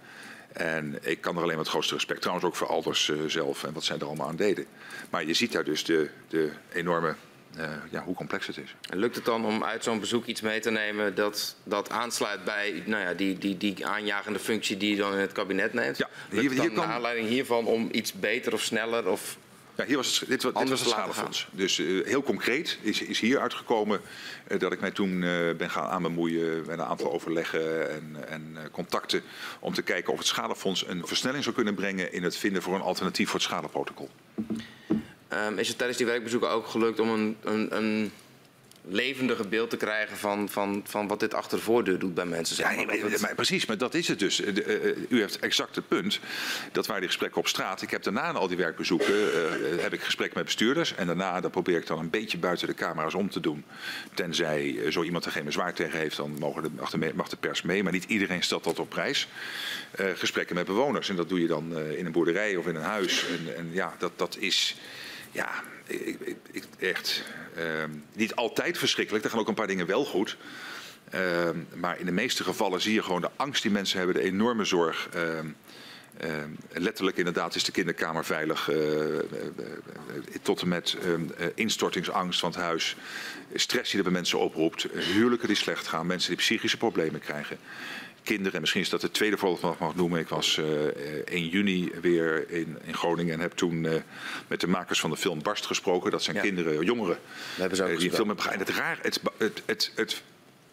En 0.53 0.97
ik 1.01 1.21
kan 1.21 1.35
er 1.35 1.41
alleen 1.41 1.55
met 1.55 1.65
het 1.65 1.73
grootste 1.73 1.93
respect, 1.93 2.21
trouwens 2.21 2.47
ook 2.47 2.55
voor 2.55 2.67
Alders 2.67 3.07
uh, 3.07 3.21
zelf 3.27 3.63
en 3.63 3.73
wat 3.73 3.83
zij 3.83 3.97
er 3.97 4.05
allemaal 4.05 4.27
aan 4.27 4.35
deden. 4.35 4.65
Maar 5.09 5.25
je 5.25 5.33
ziet 5.33 5.51
daar 5.51 5.63
dus 5.63 5.83
de, 5.83 6.09
de 6.27 6.51
enorme, 6.73 7.15
uh, 7.57 7.63
ja, 7.89 8.03
hoe 8.03 8.15
complex 8.15 8.47
het 8.47 8.57
is. 8.57 8.75
En 8.89 8.97
lukt 8.97 9.15
het 9.15 9.25
dan 9.25 9.45
om 9.45 9.63
uit 9.63 9.83
zo'n 9.83 9.99
bezoek 9.99 10.25
iets 10.25 10.41
mee 10.41 10.59
te 10.59 10.71
nemen 10.71 11.15
dat, 11.15 11.55
dat 11.63 11.89
aansluit 11.89 12.43
bij 12.43 12.83
nou 12.85 13.03
ja, 13.03 13.13
die, 13.13 13.37
die, 13.37 13.57
die 13.57 13.85
aanjagende 13.85 14.39
functie 14.39 14.77
die 14.77 14.89
je 14.89 14.97
dan 14.97 15.13
in 15.13 15.19
het 15.19 15.31
kabinet 15.31 15.73
neemt? 15.73 15.97
Ja, 15.97 16.09
hier, 16.29 16.55
kan... 16.55 16.73
naar 16.73 16.85
aanleiding 16.85 17.27
hiervan 17.27 17.65
om 17.65 17.89
iets 17.91 18.13
beter 18.13 18.53
of 18.53 18.61
sneller 18.61 19.07
of 19.07 19.37
ja, 19.75 19.85
hier 19.85 19.95
was 19.95 20.19
het, 20.19 20.29
dit, 20.29 20.41
dit 20.41 20.53
was 20.53 20.69
het 20.69 20.89
schadefonds. 20.89 21.47
Dus 21.51 21.77
uh, 21.77 22.05
heel 22.05 22.23
concreet 22.23 22.77
is, 22.81 23.01
is 23.01 23.19
hier 23.19 23.39
uitgekomen 23.39 24.01
uh, 24.47 24.59
dat 24.59 24.71
ik 24.71 24.79
mij 24.79 24.91
toen 24.91 25.21
uh, 25.21 25.55
ben 25.55 25.69
gaan 25.69 25.89
aan 25.89 26.01
bemoeien 26.01 26.59
met 26.59 26.79
een 26.79 26.85
aantal 26.85 27.11
overleggen 27.11 27.91
en, 27.91 28.27
en 28.27 28.57
contacten 28.71 29.21
om 29.59 29.73
te 29.73 29.81
kijken 29.81 30.13
of 30.13 30.17
het 30.17 30.27
schadefonds 30.27 30.87
een 30.87 31.07
versnelling 31.07 31.43
zou 31.43 31.55
kunnen 31.55 31.75
brengen 31.75 32.13
in 32.13 32.23
het 32.23 32.37
vinden 32.37 32.61
voor 32.61 32.75
een 32.75 32.81
alternatief 32.81 33.29
voor 33.29 33.39
het 33.39 33.49
schadeprotocol. 33.49 34.09
Um, 35.33 35.57
is 35.57 35.67
het 35.67 35.77
tijdens 35.77 35.97
die 35.97 36.07
werkbezoeken 36.07 36.49
ook 36.49 36.67
gelukt 36.67 36.99
om 36.99 37.09
een, 37.09 37.37
een, 37.43 37.75
een 37.75 38.11
levendige 38.83 39.47
beeld 39.47 39.69
te 39.69 39.77
krijgen 39.77 40.17
van, 40.17 40.49
van, 40.49 40.83
van 40.85 41.07
wat 41.07 41.19
dit 41.19 41.33
achter 41.33 41.57
de 41.57 41.63
voordeur 41.63 41.99
doet 41.99 42.13
bij 42.13 42.25
mensen. 42.25 42.55
Zeg 42.55 42.85
maar. 42.85 42.97
ja, 42.97 43.17
maar, 43.21 43.35
precies, 43.35 43.65
maar 43.65 43.77
dat 43.77 43.93
is 43.93 44.07
het 44.07 44.19
dus. 44.19 44.41
u 45.09 45.19
heeft 45.19 45.39
exact 45.39 45.75
het 45.75 45.87
punt. 45.87 46.19
Dat 46.71 46.85
waren 46.85 47.01
die 47.01 47.09
gesprekken 47.09 47.39
op 47.39 47.47
straat. 47.47 47.81
Ik 47.81 47.91
heb 47.91 48.03
daarna 48.03 48.31
al 48.31 48.47
die 48.47 48.57
werkbezoeken 48.57 49.13
uh, 49.13 49.81
heb 49.81 49.93
ik 49.93 50.01
gesprekken 50.01 50.37
met 50.37 50.45
bestuurders. 50.45 50.95
En 50.95 51.07
daarna 51.07 51.41
dat 51.41 51.51
probeer 51.51 51.77
ik 51.77 51.87
dan 51.87 51.99
een 51.99 52.09
beetje 52.09 52.37
buiten 52.37 52.67
de 52.67 52.73
camera's 52.73 53.13
om 53.13 53.29
te 53.29 53.39
doen. 53.39 53.63
Tenzij 54.13 54.91
zo 54.91 55.03
iemand 55.03 55.25
er 55.25 55.31
geen 55.31 55.45
bezwaar 55.45 55.73
tegen 55.73 55.99
heeft, 55.99 56.17
dan 56.17 56.35
mogen 56.39 56.63
de, 56.63 56.69
mag, 56.77 56.89
de, 56.89 57.11
mag 57.15 57.29
de 57.29 57.37
pers 57.37 57.61
mee. 57.61 57.83
Maar 57.83 57.91
niet 57.91 58.05
iedereen 58.07 58.43
stelt 58.43 58.63
dat 58.63 58.79
op 58.79 58.89
prijs. 58.89 59.27
Gesprekken 60.15 60.55
met 60.55 60.65
bewoners. 60.65 61.09
En 61.09 61.15
dat 61.15 61.29
doe 61.29 61.41
je 61.41 61.47
dan 61.47 61.79
in 61.79 62.05
een 62.05 62.11
boerderij 62.11 62.55
of 62.55 62.67
in 62.67 62.75
een 62.75 62.81
huis. 62.81 63.25
En, 63.27 63.55
en 63.55 63.69
ja, 63.73 63.95
dat, 63.97 64.11
dat 64.15 64.37
is 64.39 64.75
ja, 65.31 65.49
ik, 65.85 66.37
ik, 66.51 66.63
echt 66.79 67.23
uh, 67.57 67.63
niet 68.13 68.35
altijd 68.35 68.77
verschrikkelijk. 68.77 69.23
Er 69.23 69.29
gaan 69.29 69.39
ook 69.39 69.47
een 69.47 69.53
paar 69.53 69.67
dingen 69.67 69.85
wel 69.85 70.05
goed. 70.05 70.37
Uh, 71.15 71.49
maar 71.73 71.99
in 71.99 72.05
de 72.05 72.11
meeste 72.11 72.43
gevallen 72.43 72.81
zie 72.81 72.93
je 72.93 73.03
gewoon 73.03 73.21
de 73.21 73.29
angst 73.35 73.61
die 73.61 73.71
mensen 73.71 73.97
hebben, 73.97 74.15
de 74.15 74.21
enorme 74.21 74.65
zorg. 74.65 75.09
Uh, 75.15 75.39
letterlijk 76.71 77.17
inderdaad 77.17 77.55
is 77.55 77.63
de 77.63 77.71
kinderkamer 77.71 78.25
veilig. 78.25 78.69
Eh, 78.69 78.79
tot 80.41 80.61
en 80.61 80.67
met 80.67 80.97
instortingsangst 81.55 82.39
van 82.39 82.49
het 82.51 82.59
huis. 82.59 82.95
Stress 83.53 83.89
die 83.89 83.97
er 83.97 84.05
bij 84.05 84.13
mensen 84.13 84.39
oproept. 84.39 84.87
huwelijken 84.93 85.47
die 85.47 85.57
slecht 85.57 85.87
gaan. 85.87 86.05
Mensen 86.05 86.29
die 86.29 86.37
psychische 86.37 86.77
problemen 86.77 87.19
krijgen 87.19 87.57
kinderen. 88.23 88.53
En 88.53 88.59
misschien 88.59 88.81
is 88.81 88.89
dat 88.89 89.01
het 89.01 89.13
tweede 89.13 89.37
voorbeeld 89.37 89.61
wat 89.61 89.73
ik 89.73 89.79
mag 89.79 89.95
noemen. 89.95 90.19
Ik 90.19 90.29
was 90.29 90.57
uh, 90.57 90.87
eh, 90.87 91.25
1 91.25 91.47
juni 91.47 91.91
weer 92.01 92.49
in, 92.49 92.77
in 92.83 92.93
Groningen 92.93 93.33
en 93.33 93.39
heb 93.39 93.51
toen 93.51 93.83
uh, 93.83 93.93
met 94.47 94.59
de 94.59 94.67
makers 94.67 94.99
van 94.99 95.09
de 95.09 95.17
film 95.17 95.41
Barst 95.41 95.65
gesproken. 95.65 96.11
Dat 96.11 96.23
zijn 96.23 96.35
ja. 96.35 96.41
kinderen, 96.41 96.85
jongeren, 96.85 97.19
ze 97.57 97.95
die 97.97 98.09
een 98.09 98.15
film 98.15 98.27
hebben 98.27 98.59
Het, 98.59 98.69
raar, 98.69 98.99
het, 99.01 99.21
het, 99.37 99.61
het, 99.65 99.91
het 99.95 100.23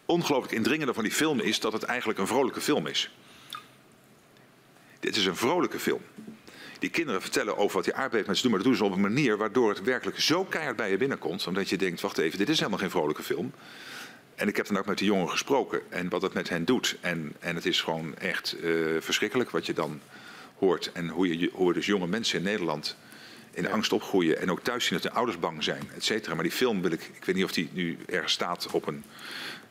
ongelooflijk 0.05 0.53
indringende 0.53 0.93
van 0.93 1.03
die 1.03 1.13
film 1.13 1.39
is 1.39 1.59
dat 1.59 1.73
het 1.73 1.83
eigenlijk 1.83 2.19
een 2.19 2.27
vrolijke 2.27 2.61
film 2.61 2.87
is. 2.87 3.11
Dit 4.99 5.15
is 5.15 5.25
een 5.25 5.35
vrolijke 5.35 5.79
film. 5.79 6.01
Die 6.79 6.89
kinderen 6.89 7.21
vertellen 7.21 7.57
over 7.57 7.75
wat 7.75 7.83
die 7.83 7.93
aardbevingsmensen 7.93 8.43
doen, 8.43 8.51
maar 8.51 8.63
dat 8.63 8.69
doen 8.69 8.77
ze 8.77 8.85
op 8.85 8.95
een 8.95 9.13
manier 9.13 9.37
waardoor 9.37 9.69
het 9.69 9.81
werkelijk 9.81 10.19
zo 10.19 10.43
keihard 10.45 10.75
bij 10.75 10.89
je 10.89 10.97
binnenkomt. 10.97 11.47
Omdat 11.47 11.69
je 11.69 11.77
denkt, 11.77 12.01
wacht 12.01 12.17
even, 12.17 12.37
dit 12.37 12.49
is 12.49 12.57
helemaal 12.57 12.79
geen 12.79 12.89
vrolijke 12.89 13.23
film. 13.23 13.53
En 14.39 14.47
ik 14.47 14.55
heb 14.55 14.67
dan 14.67 14.77
ook 14.77 14.85
met 14.85 14.97
de 14.97 15.05
jongeren 15.05 15.29
gesproken 15.29 15.81
en 15.89 16.09
wat 16.09 16.21
het 16.21 16.33
met 16.33 16.49
hen 16.49 16.65
doet. 16.65 16.97
En, 17.01 17.33
en 17.39 17.55
het 17.55 17.65
is 17.65 17.81
gewoon 17.81 18.17
echt 18.17 18.55
uh, 18.63 19.01
verschrikkelijk 19.01 19.49
wat 19.49 19.65
je 19.65 19.73
dan 19.73 19.99
hoort. 20.57 20.91
En 20.91 21.07
hoe, 21.07 21.39
je, 21.39 21.49
hoe 21.53 21.73
dus 21.73 21.85
jonge 21.85 22.07
mensen 22.07 22.37
in 22.37 22.43
Nederland 22.43 22.95
in 23.51 23.63
ja. 23.63 23.69
angst 23.69 23.93
opgroeien. 23.93 24.41
En 24.41 24.51
ook 24.51 24.63
thuis 24.63 24.85
zien 24.85 24.93
dat 24.93 25.03
hun 25.03 25.17
ouders 25.17 25.39
bang 25.39 25.63
zijn, 25.63 25.89
et 25.95 26.03
cetera. 26.03 26.33
Maar 26.33 26.43
die 26.43 26.53
film 26.53 26.81
wil 26.81 26.91
ik, 26.91 27.01
ik 27.13 27.25
weet 27.25 27.35
niet 27.35 27.43
of 27.43 27.51
die 27.51 27.69
nu 27.73 27.97
ergens 28.05 28.33
staat 28.33 28.67
op 28.71 28.87
een 28.87 29.03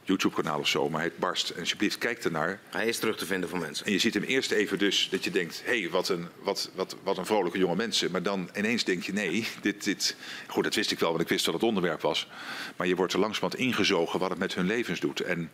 YouTube-kanaal 0.09 0.59
of 0.59 0.69
zo, 0.69 0.91
maar 0.91 1.03
het 1.03 1.19
barst. 1.19 1.51
En 1.51 1.61
alsjeblieft, 1.61 1.99
kijk 1.99 2.25
ernaar. 2.25 2.61
Hij 2.71 2.87
is 2.87 2.99
terug 2.99 3.17
te 3.17 3.27
vinden 3.27 3.49
voor 3.49 3.59
mensen. 3.59 3.87
En 3.87 3.93
je 3.93 3.99
ziet 3.99 4.15
hem 4.15 4.23
eerst 4.23 4.51
even 4.51 4.79
dus 4.79 5.09
dat 5.11 5.25
je 5.25 5.31
denkt, 5.31 5.63
hé, 5.65 5.81
hey, 5.81 5.91
wat, 5.91 6.09
een, 6.09 6.29
wat, 6.43 6.71
wat, 6.75 6.97
wat 7.03 7.19
een 7.19 7.27
vrolijke 7.27 7.59
jonge 7.59 7.77
mensen. 7.77 8.11
Maar 8.11 8.23
dan 8.23 8.51
ineens 8.57 8.85
denk 8.85 9.03
je, 9.03 9.13
nee, 9.13 9.49
dit, 9.61 9.85
dit... 9.85 10.17
Goed, 10.47 10.65
dat 10.65 10.75
wist 10.75 10.91
ik 10.91 10.99
wel, 10.99 11.11
want 11.11 11.23
ik 11.23 11.29
wist 11.29 11.45
dat 11.45 11.55
het 11.55 11.63
onderwerp 11.63 12.01
was. 12.01 12.29
Maar 12.77 12.87
je 12.87 12.97
wordt 12.97 13.13
er 13.13 13.19
langzamerhand 13.19 13.63
ingezogen 13.63 14.21
wat 14.21 14.31
het 14.31 14.39
met 14.39 14.55
hun 14.55 14.67
levens 14.67 15.01
doet. 15.01 15.21
En 15.21 15.51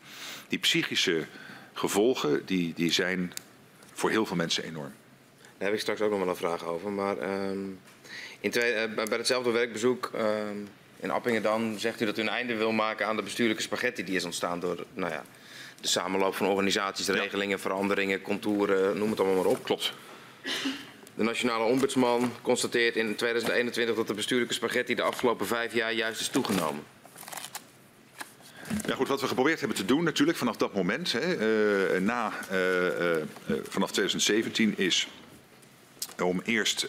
die 0.48 0.58
psychische 0.58 1.26
gevolgen, 1.72 2.46
die, 2.46 2.72
die 2.74 2.92
zijn 2.92 3.32
voor 3.92 4.10
heel 4.10 4.26
veel 4.26 4.36
mensen 4.36 4.64
enorm. 4.64 4.92
Daar 5.38 5.68
heb 5.68 5.72
ik 5.74 5.80
straks 5.80 6.00
ook 6.00 6.10
nog 6.10 6.18
wel 6.18 6.28
een 6.28 6.36
vraag 6.36 6.64
over. 6.64 6.90
Maar 6.90 7.48
um, 7.50 7.80
in 8.40 8.50
twee, 8.50 8.72
uh, 8.72 8.94
bij 8.94 9.18
hetzelfde 9.18 9.50
werkbezoek... 9.50 10.10
Um, 10.14 10.68
in 11.04 11.10
Appingen 11.10 11.42
dan 11.42 11.78
zegt 11.78 12.00
u 12.00 12.04
dat 12.04 12.18
u 12.18 12.20
een 12.20 12.28
einde 12.28 12.54
wil 12.54 12.72
maken 12.72 13.06
aan 13.06 13.16
de 13.16 13.22
bestuurlijke 13.22 13.62
spaghetti 13.62 14.04
die 14.04 14.16
is 14.16 14.24
ontstaan 14.24 14.60
door 14.60 14.84
nou 14.94 15.12
ja, 15.12 15.24
de 15.80 15.88
samenloop 15.88 16.34
van 16.34 16.46
organisaties, 16.46 17.08
regelingen, 17.08 17.60
veranderingen, 17.60 18.22
contouren, 18.22 18.98
noem 18.98 19.10
het 19.10 19.20
allemaal 19.20 19.42
maar 19.42 19.52
op. 19.52 19.64
Klopt. 19.64 19.92
De 21.14 21.22
Nationale 21.22 21.64
Ombudsman 21.64 22.32
constateert 22.42 22.96
in 22.96 23.14
2021 23.14 23.96
dat 23.96 24.06
de 24.06 24.14
bestuurlijke 24.14 24.54
spaghetti 24.54 24.94
de 24.94 25.02
afgelopen 25.02 25.46
vijf 25.46 25.74
jaar 25.74 25.92
juist 25.92 26.20
is 26.20 26.28
toegenomen. 26.28 26.82
Ja, 28.86 28.94
goed, 28.94 29.08
wat 29.08 29.20
we 29.20 29.26
geprobeerd 29.26 29.58
hebben 29.58 29.76
te 29.76 29.84
doen 29.84 30.04
natuurlijk 30.04 30.38
vanaf 30.38 30.56
dat 30.56 30.74
moment, 30.74 31.12
hè, 31.12 31.94
uh, 31.94 32.00
na, 32.00 32.32
uh, 32.52 32.86
uh, 32.86 33.22
vanaf 33.68 33.90
2017, 33.90 34.74
is 34.76 35.08
om 36.22 36.40
eerst 36.44 36.80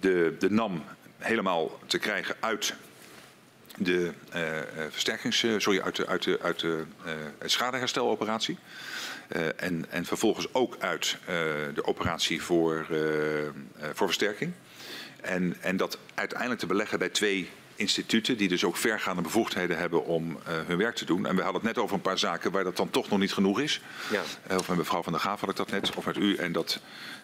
de, 0.00 0.34
de 0.38 0.50
NAM 0.50 0.84
helemaal 1.18 1.78
te 1.86 1.98
krijgen 1.98 2.36
uit 2.40 2.74
de 3.76 4.12
versterkings, 4.90 5.38
sorry, 5.38 5.80
uit 5.80 5.96
de, 5.96 6.06
uit 6.06 6.22
de, 6.22 6.38
uit 6.42 6.60
de 6.60 6.84
schadehersteloperatie. 7.44 8.58
en, 9.56 9.86
en 9.90 10.04
vervolgens 10.04 10.54
ook 10.54 10.76
uit 10.78 11.16
de 11.74 11.84
operatie 11.84 12.42
voor, 12.42 12.86
voor 13.92 14.06
versterking. 14.06 14.52
En, 15.20 15.56
en 15.60 15.76
dat 15.76 15.98
uiteindelijk 16.14 16.60
te 16.60 16.66
beleggen 16.66 16.98
bij 16.98 17.08
twee 17.08 17.50
instituten 17.76 18.36
die 18.36 18.48
dus 18.48 18.64
ook 18.64 18.76
vergaande 18.76 19.22
bevoegdheden 19.22 19.78
hebben 19.78 20.04
om 20.04 20.30
uh, 20.30 20.36
hun 20.66 20.76
werk 20.76 20.94
te 20.94 21.04
doen. 21.04 21.26
En 21.26 21.36
we 21.36 21.42
hadden 21.42 21.60
het 21.62 21.74
net 21.74 21.84
over 21.84 21.94
een 21.94 22.02
paar 22.02 22.18
zaken 22.18 22.50
waar 22.50 22.64
dat 22.64 22.76
dan 22.76 22.90
toch 22.90 23.08
nog 23.08 23.18
niet 23.18 23.32
genoeg 23.32 23.60
is. 23.60 23.80
Ja. 24.10 24.22
Uh, 24.50 24.56
of 24.56 24.68
met 24.68 24.76
mevrouw 24.76 25.02
Van 25.02 25.12
der 25.12 25.20
Gaaf 25.22 25.40
had 25.40 25.50
ik 25.50 25.56
dat 25.56 25.70
net, 25.70 25.94
of 25.94 26.06
met 26.06 26.16
u. 26.16 26.36
En 26.36 26.52
dat, 26.52 26.80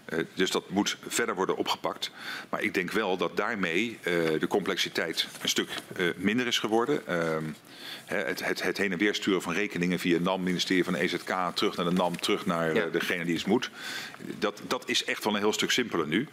uh, 0.09 0.19
dus 0.35 0.51
dat 0.51 0.71
moet 0.71 0.97
verder 1.07 1.35
worden 1.35 1.57
opgepakt. 1.57 2.11
Maar 2.49 2.63
ik 2.63 2.75
denk 2.75 2.91
wel 2.91 3.17
dat 3.17 3.37
daarmee 3.37 3.99
de 4.39 4.47
complexiteit 4.49 5.27
een 5.43 5.49
stuk 5.49 5.69
minder 6.17 6.47
is 6.47 6.59
geworden. 6.59 7.07
Ehm, 7.07 7.45
het, 8.05 8.45
het, 8.45 8.63
het, 8.63 8.79
heen 8.79 8.93
en 8.93 8.99
weer 8.99 9.15
sturen 9.15 9.43
van 9.43 9.53
rekeningen 9.53 9.99
via 9.99 10.19
NAM, 10.19 10.43
ministerie 10.43 10.85
van 10.85 10.95
EZK, 10.95 11.35
terug 11.55 11.77
naar 11.77 11.87
de 11.87 11.93
NAM, 11.93 12.21
terug 12.21 12.47
naar 12.47 12.75
ja. 12.75 12.87
degene 12.87 13.25
die 13.25 13.37
het 13.37 13.47
moet. 13.47 13.71
Dat, 14.39 14.63
dat 14.67 14.89
is 14.89 15.05
echt 15.05 15.25
wel 15.25 15.35
een 15.35 15.41
heel 15.41 15.53
stuk 15.53 15.71
simpeler 15.71 16.07
nu. 16.07 16.29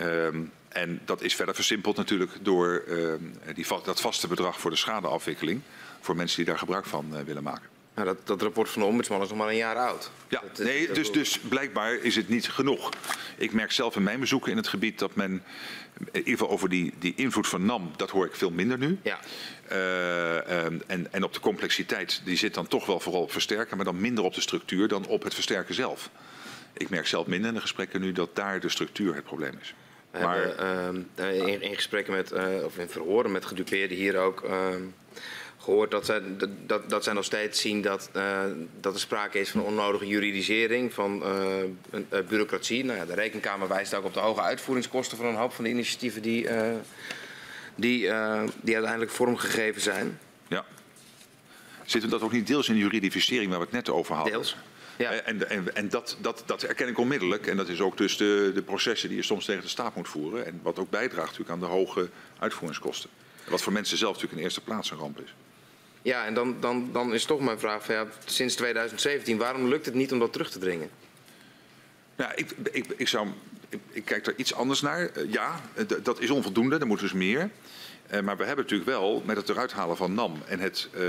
Um, 0.00 0.52
en 0.68 1.00
dat 1.04 1.22
is 1.22 1.34
verder 1.34 1.54
versimpeld 1.54 1.96
natuurlijk 1.96 2.32
door 2.42 2.84
uh, 2.86 3.12
die, 3.54 3.66
dat 3.84 4.00
vaste 4.00 4.28
bedrag 4.28 4.60
voor 4.60 4.70
de 4.70 4.76
schadeafwikkeling. 4.76 5.60
Voor 6.00 6.16
mensen 6.16 6.36
die 6.36 6.46
daar 6.46 6.58
gebruik 6.58 6.86
van 6.86 7.06
uh, 7.12 7.20
willen 7.20 7.42
maken. 7.42 7.68
Nou, 7.94 8.10
dat, 8.10 8.26
dat, 8.26 8.42
rapport 8.42 8.68
van 8.68 8.82
de 8.82 8.88
ombudsman 8.88 9.22
is 9.22 9.28
nog 9.28 9.38
maar 9.38 9.48
een 9.48 9.56
jaar 9.56 9.76
oud. 9.76 10.10
Ja, 10.28 10.40
dat, 10.40 10.66
nee, 10.66 10.86
dat, 10.86 10.96
dus, 10.96 11.12
dus 11.12 11.38
blijkbaar 11.38 11.94
is 11.94 12.16
het 12.16 12.28
niet 12.28 12.48
genoeg. 12.48 12.90
Ik 13.36 13.52
merk 13.52 13.72
zelf 13.72 13.96
in 13.96 14.02
mijn 14.02 14.20
bezoeken 14.20 14.50
in 14.50 14.56
het 14.56 14.68
gebied 14.68 14.98
dat 14.98 15.14
men, 15.14 15.42
in 15.98 16.18
ieder 16.18 16.32
geval 16.32 16.50
over 16.50 16.68
die, 16.68 16.92
die 16.98 17.12
invloed 17.16 17.48
van 17.48 17.64
NAM, 17.64 17.92
dat 17.96 18.10
hoor 18.10 18.26
ik 18.26 18.34
veel 18.34 18.50
minder 18.50 18.78
nu. 18.78 18.98
Ja. 19.02 19.18
Uh, 19.72 20.64
en, 20.90 21.12
en 21.12 21.24
op 21.24 21.32
de 21.32 21.40
complexiteit, 21.40 22.20
die 22.24 22.36
zit 22.36 22.54
dan 22.54 22.66
toch 22.66 22.86
wel 22.86 23.00
vooral 23.00 23.22
op 23.22 23.32
versterken, 23.32 23.76
maar 23.76 23.86
dan 23.86 24.00
minder 24.00 24.24
op 24.24 24.34
de 24.34 24.40
structuur 24.40 24.88
dan 24.88 25.06
op 25.06 25.22
het 25.22 25.34
versterken 25.34 25.74
zelf. 25.74 26.10
Ik 26.72 26.88
merk 26.88 27.06
zelf 27.06 27.26
minder 27.26 27.48
in 27.48 27.54
de 27.54 27.60
gesprekken 27.60 28.00
nu 28.00 28.12
dat 28.12 28.36
daar 28.36 28.60
de 28.60 28.68
structuur 28.68 29.14
het 29.14 29.24
probleem 29.24 29.58
is. 29.60 29.74
We 30.18 30.24
maar... 30.24 30.40
hebben 30.40 31.08
uh, 31.18 31.46
in, 31.46 31.62
in, 31.62 31.74
gesprekken 31.74 32.14
met, 32.14 32.32
uh, 32.32 32.64
of 32.64 32.78
in 32.78 32.88
verhoren 32.88 33.32
met 33.32 33.44
gedupeerden 33.44 33.96
hier 33.96 34.16
ook 34.16 34.44
uh, 34.44 34.52
gehoord 35.58 35.90
dat 35.90 36.06
zij, 36.06 36.22
dat, 36.66 36.90
dat 36.90 37.04
zij 37.04 37.12
nog 37.12 37.24
steeds 37.24 37.60
zien 37.60 37.82
dat, 37.82 38.10
uh, 38.16 38.40
dat 38.80 38.94
er 38.94 39.00
sprake 39.00 39.38
is 39.38 39.50
van 39.50 39.62
onnodige 39.62 40.06
juridisering, 40.06 40.94
van 40.94 41.22
bureaucratie. 42.28 42.84
Nou 42.84 42.98
ja, 42.98 43.04
de 43.04 43.14
Rekenkamer 43.14 43.68
wijst 43.68 43.94
ook 43.94 44.04
op 44.04 44.14
de 44.14 44.20
hoge 44.20 44.40
uitvoeringskosten 44.40 45.16
van 45.16 45.26
een 45.26 45.34
hoop 45.34 45.52
van 45.52 45.64
de 45.64 45.70
initiatieven 45.70 46.22
die, 46.22 46.48
die, 47.74 48.10
die 48.60 48.74
uiteindelijk 48.74 49.10
vormgegeven 49.10 49.80
zijn. 49.80 50.18
Ja. 50.48 50.64
Zit 51.84 52.10
dat 52.10 52.22
ook 52.22 52.32
niet 52.32 52.46
deels 52.46 52.68
in 52.68 52.74
de 52.74 52.80
juridificering 52.80 53.50
waar 53.50 53.58
we 53.58 53.64
het 53.64 53.74
net 53.74 53.90
over 53.90 54.14
hadden? 54.14 54.32
Deels. 54.32 54.56
Ja. 54.98 55.12
Eh, 55.12 55.28
en, 55.28 55.50
en, 55.50 55.74
en 55.74 55.88
dat, 55.88 56.16
dat, 56.20 56.42
dat 56.46 56.62
erken 56.62 56.88
ik 56.88 56.98
onmiddellijk. 56.98 57.46
En 57.46 57.56
dat 57.56 57.68
is 57.68 57.80
ook 57.80 57.96
dus 57.96 58.16
de, 58.16 58.50
de 58.54 58.62
processen 58.62 59.08
die 59.08 59.18
je 59.18 59.24
soms 59.24 59.44
tegen 59.44 59.62
de 59.62 59.68
staat 59.68 59.94
moet 59.94 60.08
voeren. 60.08 60.46
En 60.46 60.60
wat 60.62 60.78
ook 60.78 60.90
bijdraagt 60.90 61.26
natuurlijk 61.26 61.50
aan 61.50 61.60
de 61.60 61.74
hoge 61.74 62.08
uitvoeringskosten. 62.38 63.10
Wat 63.48 63.62
voor 63.62 63.72
mensen 63.72 63.98
zelf 63.98 64.12
natuurlijk 64.12 64.38
in 64.38 64.44
eerste 64.44 64.60
plaats 64.60 64.90
een 64.90 64.98
ramp 64.98 65.20
is. 65.20 65.34
Ja, 66.02 66.26
en 66.26 66.34
dan, 66.34 66.56
dan, 66.60 66.92
dan 66.92 67.14
is 67.14 67.24
toch 67.24 67.40
mijn 67.40 67.58
vraag 67.58 67.84
van 67.84 67.94
ja, 67.94 68.06
sinds 68.24 68.54
2017, 68.54 69.38
waarom 69.38 69.68
lukt 69.68 69.86
het 69.86 69.94
niet 69.94 70.12
om 70.12 70.18
dat 70.18 70.32
terug 70.32 70.50
te 70.50 70.58
dringen? 70.58 70.90
Ja, 72.16 72.34
ik, 72.34 72.50
ik, 72.72 72.86
ik, 72.96 73.08
zou, 73.08 73.28
ik, 73.68 73.80
ik 73.90 74.04
kijk 74.04 74.26
er 74.26 74.34
iets 74.36 74.54
anders 74.54 74.80
naar. 74.80 75.10
Uh, 75.16 75.32
ja, 75.32 75.60
dat 76.02 76.20
is 76.20 76.30
onvoldoende, 76.30 76.78
er 76.78 76.86
moet 76.86 77.00
dus 77.00 77.12
meer. 77.12 77.50
Uh, 78.12 78.20
maar 78.20 78.36
we 78.36 78.44
hebben 78.44 78.64
natuurlijk 78.64 78.90
wel 78.90 79.22
met 79.26 79.36
het 79.36 79.48
eruit 79.48 79.72
halen 79.72 79.96
van 79.96 80.14
NAM 80.14 80.42
en 80.46 80.60
het, 80.60 80.88
uh, 80.94 81.00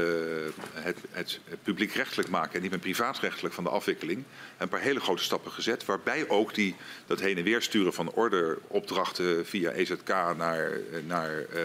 het, 0.73 0.97
het 1.11 1.39
publiekrechtelijk 1.63 2.29
maken 2.29 2.55
en 2.55 2.61
niet 2.61 2.71
meer 2.71 2.79
privaatrechtelijk 2.79 3.53
van 3.53 3.63
de 3.63 3.69
afwikkeling 3.69 4.23
een 4.57 4.69
paar 4.69 4.79
hele 4.79 4.99
grote 4.99 5.23
stappen 5.23 5.51
gezet. 5.51 5.85
Waarbij 5.85 6.29
ook 6.29 6.53
die, 6.53 6.75
dat 7.05 7.19
heen 7.19 7.37
en 7.37 7.43
weer 7.43 7.61
sturen 7.61 7.93
van 7.93 8.11
orderopdrachten 8.11 9.45
via 9.45 9.71
EZK 9.71 10.07
naar. 10.37 10.79
naar 11.07 11.31
uh, 11.31 11.61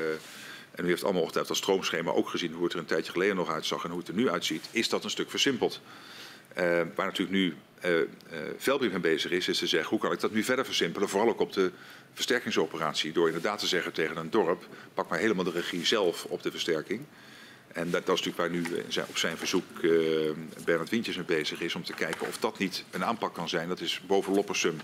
en 0.70 0.84
u 0.84 0.88
heeft 0.88 1.04
allemaal 1.04 1.22
ongetwijfeld 1.22 1.54
dat 1.54 1.64
stroomschema 1.64 2.10
ook 2.10 2.28
gezien 2.28 2.52
hoe 2.52 2.64
het 2.64 2.72
er 2.72 2.78
een 2.78 2.84
tijdje 2.84 3.12
geleden 3.12 3.36
nog 3.36 3.50
uitzag 3.50 3.84
en 3.84 3.90
hoe 3.90 3.98
het 3.98 4.08
er 4.08 4.14
nu 4.14 4.30
uitziet. 4.30 4.68
Is 4.70 4.88
dat 4.88 5.04
een 5.04 5.10
stuk 5.10 5.30
versimpeld. 5.30 5.80
waar 6.54 7.06
natuurlijk 7.06 7.30
nu 7.30 7.54
uh, 7.84 7.98
uh, 7.98 8.06
Veldbrief 8.58 8.90
mee 8.90 9.00
bezig 9.00 9.30
is, 9.30 9.48
is 9.48 9.58
te 9.58 9.66
zeggen 9.66 9.90
hoe 9.90 9.98
kan 9.98 10.12
ik 10.12 10.20
dat 10.20 10.32
nu 10.32 10.42
verder 10.42 10.64
versimpelen. 10.64 11.08
Vooral 11.08 11.28
ook 11.28 11.40
op 11.40 11.52
de 11.52 11.70
versterkingsoperatie. 12.14 13.12
Door 13.12 13.26
inderdaad 13.26 13.58
te 13.58 13.66
zeggen 13.66 13.92
tegen 13.92 14.16
een 14.16 14.30
dorp, 14.30 14.66
pak 14.94 15.08
maar 15.08 15.18
helemaal 15.18 15.44
de 15.44 15.50
regie 15.50 15.86
zelf 15.86 16.24
op 16.24 16.42
de 16.42 16.50
versterking. 16.50 17.00
En 17.74 17.90
dat, 17.90 18.06
dat 18.06 18.18
is 18.18 18.24
natuurlijk 18.24 18.36
waar 18.36 18.50
nu 18.50 18.84
eh, 18.96 19.08
op 19.08 19.18
zijn 19.18 19.36
verzoek 19.36 19.64
uh, 19.80 20.30
Bernard 20.64 20.90
Wintjes 20.90 21.16
mee 21.16 21.24
bezig 21.24 21.60
is. 21.60 21.74
Om 21.74 21.84
te 21.84 21.92
kijken 21.92 22.26
of 22.26 22.38
dat 22.38 22.58
niet 22.58 22.84
een 22.90 23.04
aanpak 23.04 23.34
kan 23.34 23.48
zijn. 23.48 23.68
Dat 23.68 23.80
is 23.80 24.00
boven 24.06 24.34
Loppersum 24.34 24.80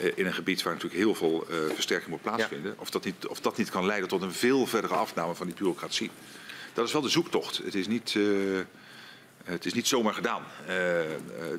uh, 0.00 0.12
in 0.14 0.26
een 0.26 0.34
gebied 0.34 0.62
waar 0.62 0.72
natuurlijk 0.72 1.00
heel 1.00 1.14
veel 1.14 1.46
uh, 1.50 1.56
versterking 1.74 2.10
moet 2.10 2.22
plaatsvinden. 2.22 2.70
Ja. 2.70 2.80
Of, 2.80 2.90
dat 2.90 3.04
niet, 3.04 3.26
of 3.26 3.40
dat 3.40 3.56
niet 3.56 3.70
kan 3.70 3.86
leiden 3.86 4.08
tot 4.08 4.22
een 4.22 4.32
veel 4.32 4.66
verdere 4.66 4.94
afname 4.94 5.34
van 5.34 5.46
die 5.46 5.56
bureaucratie. 5.56 6.10
Dat 6.72 6.86
is 6.86 6.92
wel 6.92 7.02
de 7.02 7.08
zoektocht. 7.08 7.56
Het 7.64 7.74
is 7.74 7.86
niet, 7.86 8.16
het 9.48 9.66
is 9.66 9.72
niet 9.72 9.86
zomaar 9.86 10.14
gedaan. 10.14 10.42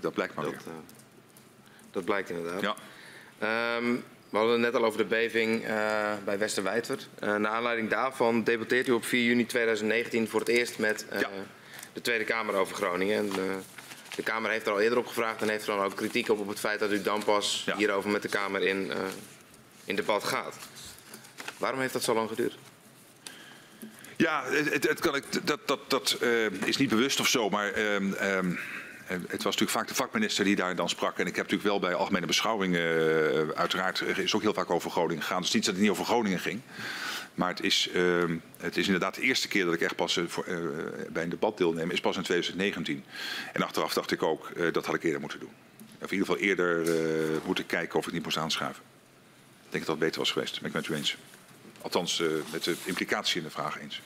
dat 0.02 0.14
blijkt 0.14 0.36
maar 0.36 0.46
dat, 0.46 0.54
weer. 0.54 0.74
dat 1.92 2.06
blijkt 2.06 2.30
inderdaad. 2.30 2.62
Ja. 2.62 2.76
Um, 3.78 4.04
we 4.30 4.38
hadden 4.38 4.54
het 4.54 4.72
net 4.72 4.82
al 4.82 4.88
over 4.88 4.98
de 4.98 5.06
beving 5.06 5.68
uh, 5.68 6.14
bij 6.26 6.38
Westerwijter. 6.38 7.00
Uh, 7.24 7.36
naar 7.36 7.52
aanleiding 7.52 7.90
daarvan 7.90 8.44
debatteert 8.44 8.88
u 8.88 8.92
op 8.92 9.06
4 9.06 9.24
juni 9.24 9.46
2019 9.46 10.28
voor 10.28 10.40
het 10.40 10.50
eerst 10.50 10.78
met 10.78 11.06
uh, 11.14 11.20
ja. 11.20 11.30
de 11.94 12.02
Tweede 12.02 12.24
Kamer 12.24 12.56
over 12.56 12.76
Groningen. 12.76 13.18
En, 13.18 13.32
de 14.16 14.24
Kamer 14.26 14.52
heeft 14.52 14.66
er 14.66 14.72
al 14.72 14.80
eerder 14.80 14.98
op 14.98 15.08
gevraagd 15.08 15.42
en 15.42 15.50
heeft 15.50 15.68
er 15.68 15.76
dan 15.76 15.86
ook 15.86 15.96
kritiek 15.96 16.30
op 16.30 16.40
op 16.40 16.48
het 16.48 16.60
feit 16.60 16.80
dat 16.80 16.92
u 16.92 17.02
dan 17.02 17.24
pas 17.24 17.64
ja. 17.66 17.76
hierover 17.76 18.10
met 18.10 18.22
de 18.22 18.28
Kamer 18.28 18.62
in, 18.62 18.92
in 19.86 19.96
debat 19.96 20.24
gaat. 20.24 20.58
Waarom 21.58 21.80
heeft 21.80 21.94
dat 21.94 22.04
zo 22.04 22.14
lang 22.14 22.30
geduurd? 22.30 22.58
Ja, 24.20 24.44
het, 24.46 24.88
het 24.88 25.00
kan 25.00 25.22
dat, 25.44 25.60
dat, 25.68 25.90
dat 25.90 26.18
is 26.66 26.78
niet 26.78 26.90
bewust 26.90 27.20
of 27.20 27.28
zo, 27.28 27.50
maar... 27.50 27.78
Um, 27.78 28.16
het 29.10 29.44
was 29.44 29.44
natuurlijk 29.44 29.72
vaak 29.72 29.88
de 29.88 29.96
vakminister 29.96 30.44
die 30.46 30.56
daar 30.56 30.76
dan 30.76 30.90
sprak. 30.90 31.20
En 31.20 31.28
ik 31.28 31.36
heb 31.36 31.50
natuurlijk 31.50 31.70
wel 31.70 31.80
bij 31.80 31.94
algemene 31.94 32.26
beschouwingen, 32.26 32.82
uh, 32.82 33.50
uiteraard 33.50 34.02
is 34.02 34.36
ook 34.36 34.42
heel 34.42 34.54
vaak 34.54 34.70
over 34.70 34.92
Groningen 34.92 35.24
gegaan. 35.24 35.42
Dus 35.42 35.52
niet 35.52 35.66
dat 35.66 35.74
het 35.74 35.84
niet 35.84 35.92
over 35.92 36.06
Groningen 36.06 36.40
ging. 36.40 36.62
Maar 37.34 37.50
het 37.50 37.62
is, 37.62 37.90
uh, 37.94 38.24
het 38.58 38.78
is 38.78 38.86
inderdaad 38.86 39.16
de 39.16 39.22
eerste 39.22 39.48
keer 39.48 39.66
dat 39.66 39.74
ik 39.74 39.82
echt 39.82 39.96
pas 39.96 40.20
bij 41.10 41.24
een 41.24 41.30
debat 41.30 41.58
deelneem, 41.58 41.92
is 41.92 42.02
pas 42.02 42.18
in 42.18 42.24
2019. 42.24 43.04
En 43.54 43.62
achteraf 43.62 43.94
dacht 43.94 44.12
ik 44.12 44.24
ook, 44.24 44.52
dat 44.74 44.86
had 44.86 44.96
ik 44.96 45.04
eerder 45.04 45.20
moeten 45.20 45.40
doen. 45.40 45.54
Of 46.02 46.12
in 46.12 46.18
ieder 46.18 46.28
geval 46.28 46.42
eerder 46.42 46.88
moeten 47.46 47.66
kijken 47.66 48.00
of 48.00 48.08
ik 48.08 48.14
niet 48.14 48.24
moest 48.24 48.38
aanschuiven. 48.38 48.84
Ik 49.66 49.72
denk 49.72 49.86
dat 49.86 49.96
dat 49.96 50.06
beter 50.06 50.20
was 50.20 50.32
geweest, 50.32 50.60
ben 50.62 50.70
ik 50.70 50.76
met 50.76 50.88
u 50.88 50.94
eens. 50.94 51.18
Althans, 51.82 52.24
met 52.52 52.64
de 52.64 52.76
implicatie 52.84 53.38
in 53.38 53.44
de 53.44 53.50
vraag 53.50 53.80
eens. 53.80 54.02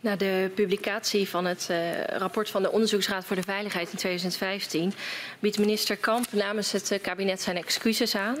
Na 0.00 0.16
de 0.16 0.50
publicatie 0.54 1.28
van 1.28 1.44
het 1.44 1.68
uh, 1.70 2.04
rapport 2.04 2.50
van 2.50 2.62
de 2.62 2.70
Onderzoeksraad 2.70 3.24
voor 3.24 3.36
de 3.36 3.42
Veiligheid 3.42 3.90
in 3.90 3.96
2015 3.96 4.92
biedt 5.38 5.58
minister 5.58 5.96
Kamp 5.96 6.32
namens 6.32 6.72
het 6.72 6.90
uh, 6.90 6.98
kabinet 7.02 7.40
zijn 7.40 7.56
excuses 7.56 8.14
aan 8.14 8.36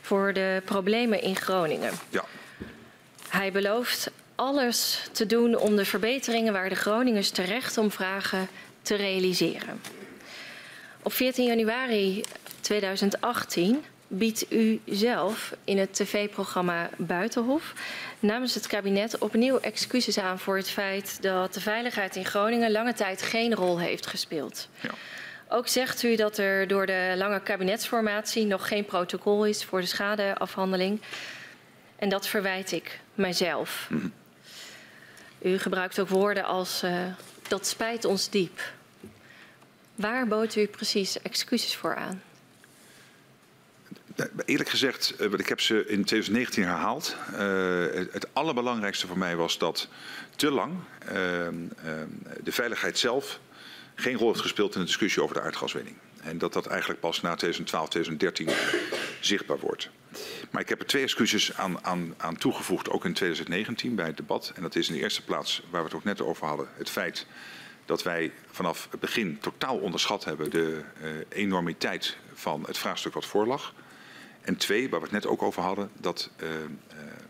voor 0.00 0.32
de 0.32 0.62
problemen 0.64 1.22
in 1.22 1.36
Groningen. 1.36 1.92
Ja. 2.08 2.24
Hij 3.28 3.52
belooft 3.52 4.10
alles 4.34 5.08
te 5.12 5.26
doen 5.26 5.56
om 5.56 5.76
de 5.76 5.84
verbeteringen 5.84 6.52
waar 6.52 6.68
de 6.68 6.74
Groningers 6.74 7.30
terecht 7.30 7.78
om 7.78 7.90
vragen 7.90 8.48
te 8.82 8.94
realiseren. 8.94 9.80
Op 11.02 11.12
14 11.12 11.44
januari 11.44 12.24
2018 12.60 13.84
biedt 14.08 14.52
u 14.52 14.80
zelf 14.84 15.56
in 15.64 15.78
het 15.78 15.94
tv-programma 15.94 16.90
Buitenhof 16.96 17.72
namens 18.18 18.54
het 18.54 18.66
kabinet 18.66 19.18
opnieuw 19.18 19.58
excuses 19.58 20.18
aan 20.18 20.38
voor 20.38 20.56
het 20.56 20.70
feit 20.70 21.22
dat 21.22 21.54
de 21.54 21.60
veiligheid 21.60 22.16
in 22.16 22.24
Groningen 22.24 22.70
lange 22.70 22.92
tijd 22.92 23.22
geen 23.22 23.54
rol 23.54 23.78
heeft 23.78 24.06
gespeeld. 24.06 24.68
Ja. 24.80 24.90
Ook 25.48 25.68
zegt 25.68 26.02
u 26.02 26.16
dat 26.16 26.38
er 26.38 26.68
door 26.68 26.86
de 26.86 27.14
lange 27.16 27.40
kabinetsformatie 27.40 28.46
nog 28.46 28.68
geen 28.68 28.84
protocol 28.84 29.46
is 29.46 29.64
voor 29.64 29.80
de 29.80 29.86
schadeafhandeling. 29.86 31.00
En 31.96 32.08
dat 32.08 32.26
verwijt 32.26 32.72
ik 32.72 33.00
mijzelf. 33.14 33.86
Mm. 33.90 34.12
U 35.38 35.58
gebruikt 35.58 35.98
ook 35.98 36.08
woorden 36.08 36.44
als 36.44 36.82
uh, 36.84 37.06
dat 37.48 37.66
spijt 37.66 38.04
ons 38.04 38.30
diep. 38.30 38.72
Waar 39.94 40.26
bood 40.26 40.56
u 40.56 40.66
precies 40.66 41.22
excuses 41.22 41.74
voor 41.76 41.96
aan? 41.96 42.22
Eerlijk 44.44 44.68
gezegd, 44.68 45.14
ik 45.36 45.48
heb 45.48 45.60
ze 45.60 45.74
in 45.74 46.04
2019 46.04 46.64
herhaald. 46.64 47.16
Het 48.12 48.26
allerbelangrijkste 48.32 49.06
voor 49.06 49.18
mij 49.18 49.36
was 49.36 49.58
dat 49.58 49.88
te 50.36 50.50
lang 50.50 50.74
ehm, 50.98 51.54
ehm, 51.84 52.08
de 52.42 52.52
veiligheid 52.52 52.98
zelf 52.98 53.40
geen 53.94 54.16
rol 54.16 54.28
heeft 54.28 54.40
gespeeld 54.40 54.74
in 54.74 54.80
de 54.80 54.86
discussie 54.86 55.22
over 55.22 55.34
de 55.34 55.40
aardgaswinning. 55.40 55.96
En 56.22 56.38
dat 56.38 56.52
dat 56.52 56.66
eigenlijk 56.66 57.00
pas 57.00 57.20
na 57.20 57.34
2012, 57.34 57.88
2013 57.88 58.48
zichtbaar 59.20 59.58
wordt. 59.58 59.90
Maar 60.50 60.62
ik 60.62 60.68
heb 60.68 60.80
er 60.80 60.86
twee 60.86 61.02
excuses 61.02 61.56
aan, 61.56 61.84
aan, 61.84 62.14
aan 62.16 62.36
toegevoegd, 62.36 62.90
ook 62.90 63.04
in 63.04 63.12
2019 63.12 63.94
bij 63.94 64.06
het 64.06 64.16
debat. 64.16 64.52
En 64.54 64.62
dat 64.62 64.74
is 64.74 64.88
in 64.88 64.94
de 64.94 65.00
eerste 65.00 65.22
plaats, 65.22 65.62
waar 65.70 65.80
we 65.80 65.86
het 65.86 65.96
ook 65.96 66.04
net 66.04 66.22
over 66.22 66.46
hadden, 66.46 66.68
het 66.74 66.90
feit 66.90 67.26
dat 67.84 68.02
wij 68.02 68.32
vanaf 68.50 68.88
het 68.90 69.00
begin 69.00 69.38
totaal 69.40 69.78
onderschat 69.78 70.24
hebben 70.24 70.50
de 70.50 70.82
uh, 71.02 71.10
enormiteit 71.28 72.16
van 72.34 72.64
het 72.66 72.78
vraagstuk 72.78 73.14
wat 73.14 73.26
voorlag. 73.26 73.74
En 74.46 74.56
twee, 74.56 74.88
waar 74.90 75.00
we 75.00 75.06
het 75.06 75.14
net 75.14 75.26
ook 75.26 75.42
over 75.42 75.62
hadden, 75.62 75.90
dat 76.00 76.30
uh, 76.42 76.48
uh, 76.48 76.56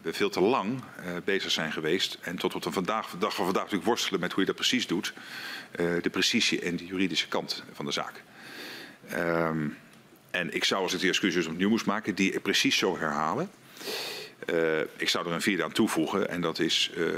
we 0.03 0.13
veel 0.13 0.31
te 0.31 0.41
lang 0.41 0.83
bezig 1.25 1.51
zijn 1.51 1.73
geweest. 1.73 2.19
En 2.21 2.37
tot 2.37 2.55
op 2.55 2.63
de 2.63 2.73
vandaag, 2.73 3.15
dag 3.19 3.35
van 3.35 3.45
vandaag 3.45 3.63
natuurlijk 3.63 3.89
worstelen 3.89 4.21
met 4.21 4.31
hoe 4.31 4.41
je 4.41 4.47
dat 4.47 4.57
precies 4.57 4.87
doet. 4.87 5.13
de 5.77 6.11
precisie 6.11 6.61
en 6.61 6.77
de 6.77 6.87
juridische 6.87 7.29
kant 7.29 7.65
van 7.73 7.85
de 7.85 7.93
zaak. 7.93 8.23
Um, 9.13 9.77
en 10.31 10.55
ik 10.55 10.65
zou 10.65 10.83
als 10.83 10.95
ik 10.95 11.01
die 11.01 11.09
excuses 11.09 11.47
opnieuw 11.47 11.69
moest 11.69 11.87
maken, 11.87 12.15
die 12.15 12.41
precies 12.41 12.79
zo 12.79 12.99
herhalen. 12.99 13.51
Ik 14.97 15.09
zou 15.09 15.27
er 15.27 15.33
een 15.33 15.43
vierde 15.43 15.65
aan 15.65 15.73
toevoegen 15.73 16.29
en 16.29 16.41
dat 16.41 16.59
is 16.59 16.91
uh, 16.97 17.07
uh, 17.07 17.13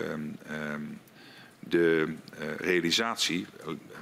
de 1.69 2.15
eh, 2.39 2.47
realisatie, 2.57 3.47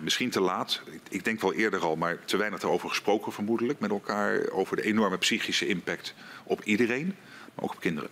misschien 0.00 0.30
te 0.30 0.40
laat, 0.40 0.80
ik 1.08 1.24
denk 1.24 1.40
wel 1.40 1.54
eerder 1.54 1.80
al, 1.80 1.96
maar 1.96 2.24
te 2.24 2.36
weinig 2.36 2.60
daarover 2.60 2.88
gesproken 2.88 3.32
vermoedelijk 3.32 3.78
met 3.78 3.90
elkaar, 3.90 4.50
over 4.50 4.76
de 4.76 4.82
enorme 4.82 5.18
psychische 5.18 5.66
impact 5.66 6.14
op 6.44 6.62
iedereen, 6.62 7.16
maar 7.54 7.64
ook 7.64 7.72
op 7.72 7.80
kinderen. 7.80 8.10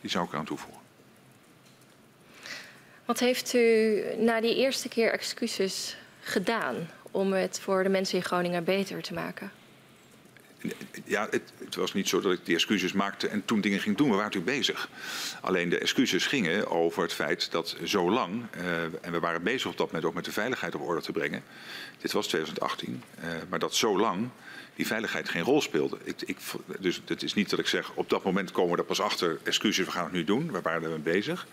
Die 0.00 0.10
zou 0.10 0.24
ik 0.24 0.32
eraan 0.32 0.44
toevoegen. 0.44 0.80
Wat 3.04 3.18
heeft 3.18 3.54
u 3.54 4.02
na 4.18 4.40
die 4.40 4.56
eerste 4.56 4.88
keer 4.88 5.12
excuses 5.12 5.96
gedaan 6.20 6.88
om 7.10 7.32
het 7.32 7.60
voor 7.60 7.82
de 7.82 7.88
mensen 7.88 8.18
in 8.18 8.24
Groningen 8.24 8.64
beter 8.64 9.02
te 9.02 9.14
maken? 9.14 9.50
Ja, 11.04 11.26
het, 11.30 11.42
het, 11.58 11.74
was 11.74 11.92
niet 11.92 12.08
zo 12.08 12.20
dat 12.20 12.32
ik 12.32 12.44
die 12.44 12.54
excuses 12.54 12.92
maakte 12.92 13.28
en 13.28 13.44
toen 13.44 13.60
dingen 13.60 13.80
ging 13.80 13.96
doen. 13.96 14.08
We 14.08 14.14
waren 14.14 14.30
natuurlijk 14.30 14.56
bezig. 14.58 14.88
Alleen 15.40 15.68
de 15.68 15.78
excuses 15.78 16.26
gingen 16.26 16.70
over 16.70 17.02
het 17.02 17.12
feit 17.12 17.50
dat 17.50 17.76
zo 17.84 18.10
lang, 18.10 18.42
uh, 18.56 18.82
en 18.82 19.12
we 19.12 19.20
waren 19.20 19.42
bezig 19.42 19.70
op 19.70 19.76
dat 19.76 19.86
moment 19.86 20.04
ook 20.04 20.14
met 20.14 20.24
de 20.24 20.32
veiligheid 20.32 20.74
op 20.74 20.80
orde 20.80 21.00
te 21.00 21.12
brengen. 21.12 21.42
Dit 21.98 22.12
was 22.12 22.26
2018. 22.26 23.02
Uh, 23.18 23.24
maar 23.48 23.58
dat 23.58 23.74
zo 23.74 23.98
lang 23.98 24.28
die 24.74 24.86
veiligheid 24.86 25.28
geen 25.28 25.42
rol 25.42 25.60
speelde. 25.60 25.98
Ik, 26.04 26.22
ik, 26.24 26.38
dus 26.80 27.00
het 27.04 27.22
is 27.22 27.34
niet 27.34 27.50
dat 27.50 27.58
ik 27.58 27.66
zeg, 27.66 27.92
op 27.94 28.10
dat 28.10 28.24
moment 28.24 28.50
komen 28.50 28.72
we 28.72 28.78
er 28.78 28.84
pas 28.84 29.00
achter, 29.00 29.38
excuses, 29.42 29.84
we 29.84 29.92
gaan 29.92 30.04
het 30.04 30.12
nu 30.12 30.24
doen. 30.24 30.52
We 30.52 30.60
waren 30.60 30.82
ermee 30.82 30.98
bezig. 30.98 31.46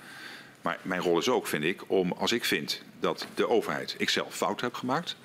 Maar 0.61 0.79
mijn 0.81 1.01
rol 1.01 1.17
is 1.17 1.29
ook, 1.29 1.47
vind 1.47 1.63
ik, 1.63 1.81
om 1.87 2.11
als 2.11 2.31
ik 2.31 2.45
vind 2.45 2.81
dat 2.99 3.27
de 3.35 3.49
overheid, 3.49 3.95
ik 3.97 4.09
zelf 4.09 4.35
fout 4.35 4.61
heb 4.61 4.73
gemaakt 4.73 5.15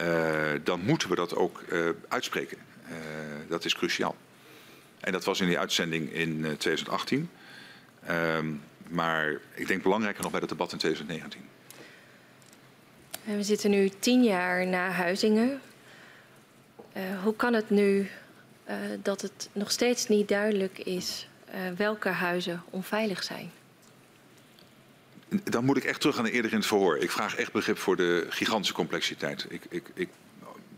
uh, 0.00 0.50
dan 0.64 0.80
moeten 0.80 1.08
we 1.08 1.14
dat 1.14 1.36
ook 1.36 1.62
uitspreken. 2.08 2.58
Uh, 2.92 3.48
dat 3.48 3.64
is 3.64 3.74
cruciaal. 3.74 4.16
En 5.00 5.12
dat 5.12 5.24
was 5.24 5.40
in 5.40 5.46
die 5.46 5.58
uitzending 5.58 6.12
in 6.12 6.40
2018. 6.40 7.30
Ehm, 8.06 8.46
maar 8.88 9.40
ik 9.54 9.66
denk 9.66 9.82
belangrijker 9.82 10.22
nog 10.22 10.30
bij 10.30 10.40
het 10.40 10.48
debat 10.48 10.72
in 10.72 10.78
2019. 10.78 11.40
En 13.24 13.36
we 13.36 13.42
zitten 13.42 13.70
nu 13.70 13.90
tien 13.98 14.22
jaar 14.22 14.66
na 14.66 14.90
Huizingen. 14.90 15.60
hoe 17.22 17.36
kan 17.36 17.54
het 17.54 17.70
nu 17.70 18.10
dat 19.02 19.20
het 19.20 19.48
nog 19.52 19.70
steeds 19.70 20.08
niet 20.08 20.28
duidelijk 20.28 20.78
is 20.78 21.28
welke 21.76 22.08
huizen 22.08 22.62
onveilig 22.70 23.22
zijn? 23.22 23.50
Dan 25.44 25.64
moet 25.64 25.76
ik 25.76 25.84
echt 25.84 26.00
terug 26.00 26.18
aan 26.18 26.24
de 26.24 26.30
eerder 26.30 26.50
in 26.50 26.56
het 26.56 26.66
verhoor. 26.66 26.98
Ik 26.98 27.10
vraag 27.10 27.36
echt 27.36 27.52
begrip 27.52 27.78
voor 27.78 27.96
de 27.96 28.26
gigantische 28.28 28.74
complexiteit. 28.74 29.46
Ik, 29.48 29.62
ik, 29.68 29.90
ik 29.94 30.08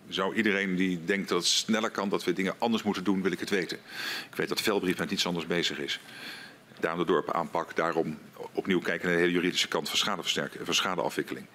zou 0.09 0.35
iedereen 0.35 0.77
die 0.77 1.05
denkt 1.05 1.29
dat 1.29 1.39
het 1.39 1.49
sneller 1.49 1.91
kan, 1.91 2.09
dat 2.09 2.25
we 2.25 2.33
dingen 2.33 2.55
anders 2.59 2.83
moeten 2.83 3.05
doen, 3.05 3.23
wil 3.23 3.33
ik 3.33 3.41
het 3.41 3.51
weten. 3.51 3.79
Ik 4.31 4.37
weet 4.37 4.49
dat 4.49 4.61
Velbrief 4.61 4.99
met 4.99 5.11
niets 5.11 5.27
anders 5.27 5.47
bezig 5.47 5.79
is. 5.79 6.01
Daarom 6.81 7.01
de 7.01 7.07
dorpen 7.07 7.35
aanpak, 7.35 7.77
daarom 7.77 8.19
opnieuw 8.53 8.81
kijken 8.81 9.07
naar 9.07 9.17
de 9.17 9.23
hele 9.23 9.35
juridische 9.35 9.69
kant 9.69 9.89
van, 9.89 10.25
van 10.63 10.75
schadeafwikkeling. 10.75 11.47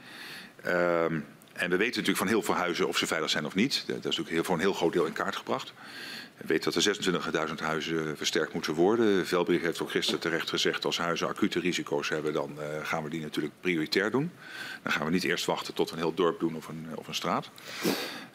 Um, 0.68 1.26
en 1.54 1.70
we 1.70 1.78
weten 1.78 2.00
natuurlijk 2.00 2.18
van 2.18 2.28
heel 2.28 2.42
veel 2.42 2.56
huizen 2.56 2.88
of 2.88 2.98
ze 2.98 3.08
veilig 3.08 3.30
zijn 3.30 3.46
of 3.46 3.56
niet. 3.56 3.84
Dat 3.88 3.98
is 3.98 4.04
natuurlijk 4.04 4.30
heel, 4.30 4.44
voor 4.44 4.56
een 4.56 4.62
heel 4.62 4.74
groot 4.74 4.94
deel 4.94 5.06
in 5.06 5.14
kaart 5.14 5.36
gebracht. 5.36 5.74
We 6.42 6.48
weten 6.48 6.74
dat 6.74 6.86
er 6.86 7.48
26.000 7.50 7.54
huizen 7.56 8.18
versterkt 8.18 8.54
moeten 8.54 8.74
worden. 8.74 9.28
Velbrich 9.28 9.62
heeft 9.62 9.82
ook 9.82 9.92
gisteren 9.92 10.20
terecht 10.20 10.50
gezegd... 10.50 10.86
als 10.86 10.98
huizen 10.98 11.28
acute 11.28 11.60
risico's 11.60 12.10
hebben, 12.10 12.34
dan 12.34 12.52
uh, 12.58 12.86
gaan 12.86 13.04
we 13.04 13.10
die 13.10 13.22
natuurlijk 13.22 13.54
prioritair 13.62 14.12
doen. 14.12 14.32
Dan 14.84 14.92
gaan 14.92 15.06
we 15.06 15.12
niet 15.12 15.24
eerst 15.24 15.46
wachten 15.46 15.74
tot 15.74 15.90
we 15.90 15.96
een 15.96 16.02
heel 16.02 16.14
dorp 16.14 16.40
doen 16.40 16.56
of 16.56 16.68
een, 16.68 16.88
of 16.96 17.08
een 17.08 17.16
straat. 17.16 17.50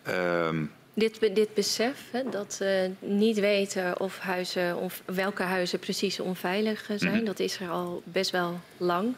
Um, 0.08 0.73
dit, 0.94 1.34
dit 1.34 1.55
besef, 1.55 1.99
hè, 2.10 2.23
dat 2.31 2.58
uh, 2.62 2.84
niet 2.99 3.41
weten 3.41 4.00
of 4.00 4.18
huizen, 4.18 4.76
of 4.76 5.02
welke 5.05 5.42
huizen 5.42 5.78
precies 5.78 6.20
onveilig 6.20 6.84
zijn... 6.84 7.10
Mm 7.10 7.16
-hmm. 7.16 7.24
dat 7.24 7.39
is 7.39 7.60
er 7.60 7.68
al 7.68 8.02
best 8.05 8.31
wel 8.31 8.60
lang. 8.76 9.15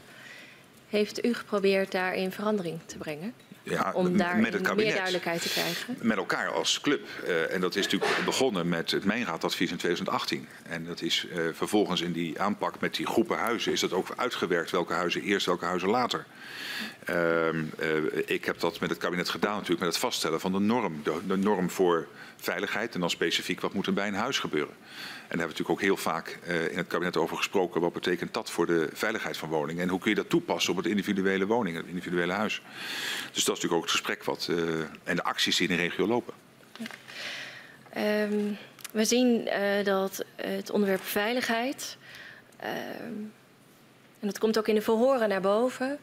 Heeft 0.89 1.25
u 1.25 1.35
geprobeerd 1.35 1.93
daarin 1.93 2.33
verandering 2.33 2.81
te 2.87 2.99
brengen? 2.99 3.35
Ja, 3.71 3.93
om 3.95 4.17
daar 4.17 4.37
met 4.37 4.53
het 4.53 4.63
kabinet, 4.63 4.85
meer 4.85 4.95
duidelijkheid 4.95 5.43
te 5.43 5.49
krijgen? 5.49 5.97
Met 6.01 6.17
elkaar 6.17 6.49
als 6.49 6.81
club. 6.81 7.09
Uh, 7.25 7.53
en 7.55 7.61
dat 7.61 7.77
is 7.77 7.85
natuurlijk 7.85 8.25
begonnen 8.25 8.69
met 8.69 8.91
het 8.91 9.05
Mijnraadadvies 9.05 9.71
in 9.71 9.77
2018. 9.77 10.49
En 10.63 10.85
dat 10.85 11.01
is 11.01 11.27
uh, 11.31 11.39
vervolgens 11.53 12.01
in 12.01 12.13
die 12.13 12.41
aanpak 12.41 12.81
met 12.81 12.95
die 12.95 13.07
groepen 13.07 13.39
huizen... 13.39 13.73
is 13.73 13.81
dat 13.81 13.93
ook 13.93 14.09
uitgewerkt 14.17 14.71
welke 14.71 14.93
huizen 14.93 15.23
eerst, 15.23 15.47
welke 15.47 15.65
huizen 15.65 15.89
later. 15.89 16.25
Uh, 17.11 17.49
ik 18.27 18.45
heb 18.45 18.61
dat 18.61 18.81
met 18.81 18.91
het 18.91 18.99
kabinet 18.99 19.29
gedaan 19.29 19.55
natuurlijk 19.55 19.81
met 19.81 19.89
het 19.89 19.99
vaststellen 19.99 20.41
van 20.41 20.53
de 20.53 20.59
norm. 20.61 21.01
De, 21.03 21.21
de 21.27 21.37
norm 21.37 21.71
voor 21.71 22.07
veiligheid 22.37 22.95
en 22.95 23.01
dan 23.01 23.11
specifiek 23.11 23.61
wat 23.61 23.73
moet 23.73 23.87
er 23.87 23.93
bij 23.93 24.09
een 24.09 24.15
huis 24.15 24.39
gebeuren. 24.39 24.75
En 25.29 25.39
daar 25.39 25.47
hebben 25.47 25.57
we 25.57 25.63
natuurlijk 25.63 25.95
ook 26.03 26.05
heel 26.05 26.13
vaak 26.13 26.39
uh, 26.49 26.71
in 26.71 26.77
het 26.77 26.87
kabinet 26.87 27.17
over 27.17 27.37
gesproken. 27.37 27.81
Wat 27.81 27.93
betekent 27.93 28.35
dat 28.35 28.51
voor 28.51 28.67
de 28.67 28.89
veiligheid 28.93 29.37
van 29.37 29.49
woningen? 29.49 29.83
En 29.83 29.89
hoe 29.89 30.01
kun 30.01 30.11
je 30.11 30.17
dat 30.17 30.29
toepassen 30.29 30.71
op 30.71 30.77
het 30.77 30.87
individuele 30.87 31.47
woning, 31.47 31.77
het 31.77 31.87
individuele 31.87 32.33
huis? 32.33 32.63
Dus 33.33 33.45
dat 33.45 33.57
is 33.57 33.63
natuurlijk 33.63 33.73
ook 33.73 33.83
het 33.83 33.91
gesprek 33.91 34.25
wat, 34.25 34.49
uh, 34.51 34.81
en 35.05 35.17
de 35.17 35.25
acties 35.25 35.57
die 35.57 35.69
in 35.69 35.77
de 35.77 35.83
regio 35.83 36.07
lopen. 36.07 36.35
Um, 37.97 38.57
we 38.93 39.05
zien 39.05 39.47
uh, 39.47 39.85
dat 39.85 40.25
het 40.37 40.71
onderwerp 40.71 41.03
veiligheid, 41.03 41.97
en 42.57 43.33
dat 44.21 44.39
komt 44.39 44.59
ook 44.59 44.69
in 44.69 44.75
de 44.75 44.83
verhoren 44.83 45.29
naar 45.29 45.41
boven, 45.41 45.99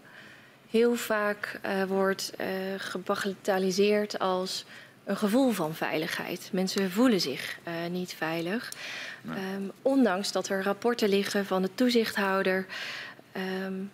heel 0.69 0.95
vaak 0.95 1.59
wordt 1.87 2.33
gebagatelliseerd 2.77 4.19
als 4.19 4.65
een 5.05 5.17
gevoel 5.17 5.51
van 5.51 5.75
veiligheid. 5.75 6.49
Mensen 6.51 6.91
voelen 6.91 7.21
zich 7.21 7.57
uh, 7.67 7.73
niet 7.91 8.13
veilig. 8.13 8.73
Nee. 9.21 9.37
Um, 9.55 9.71
ondanks 9.81 10.31
dat 10.31 10.49
er 10.49 10.63
rapporten 10.63 11.09
liggen 11.09 11.45
van 11.45 11.61
de 11.61 11.69
toezichthouder. 11.75 12.65
Um, 13.65 13.91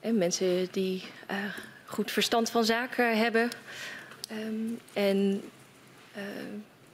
en 0.00 0.18
mensen 0.18 0.68
die 0.70 1.04
uh, 1.30 1.36
goed 1.84 2.10
verstand 2.10 2.50
van 2.50 2.64
zaken 2.64 3.18
hebben. 3.18 3.50
Um, 4.32 4.78
en 4.92 5.42
uh, 6.16 6.22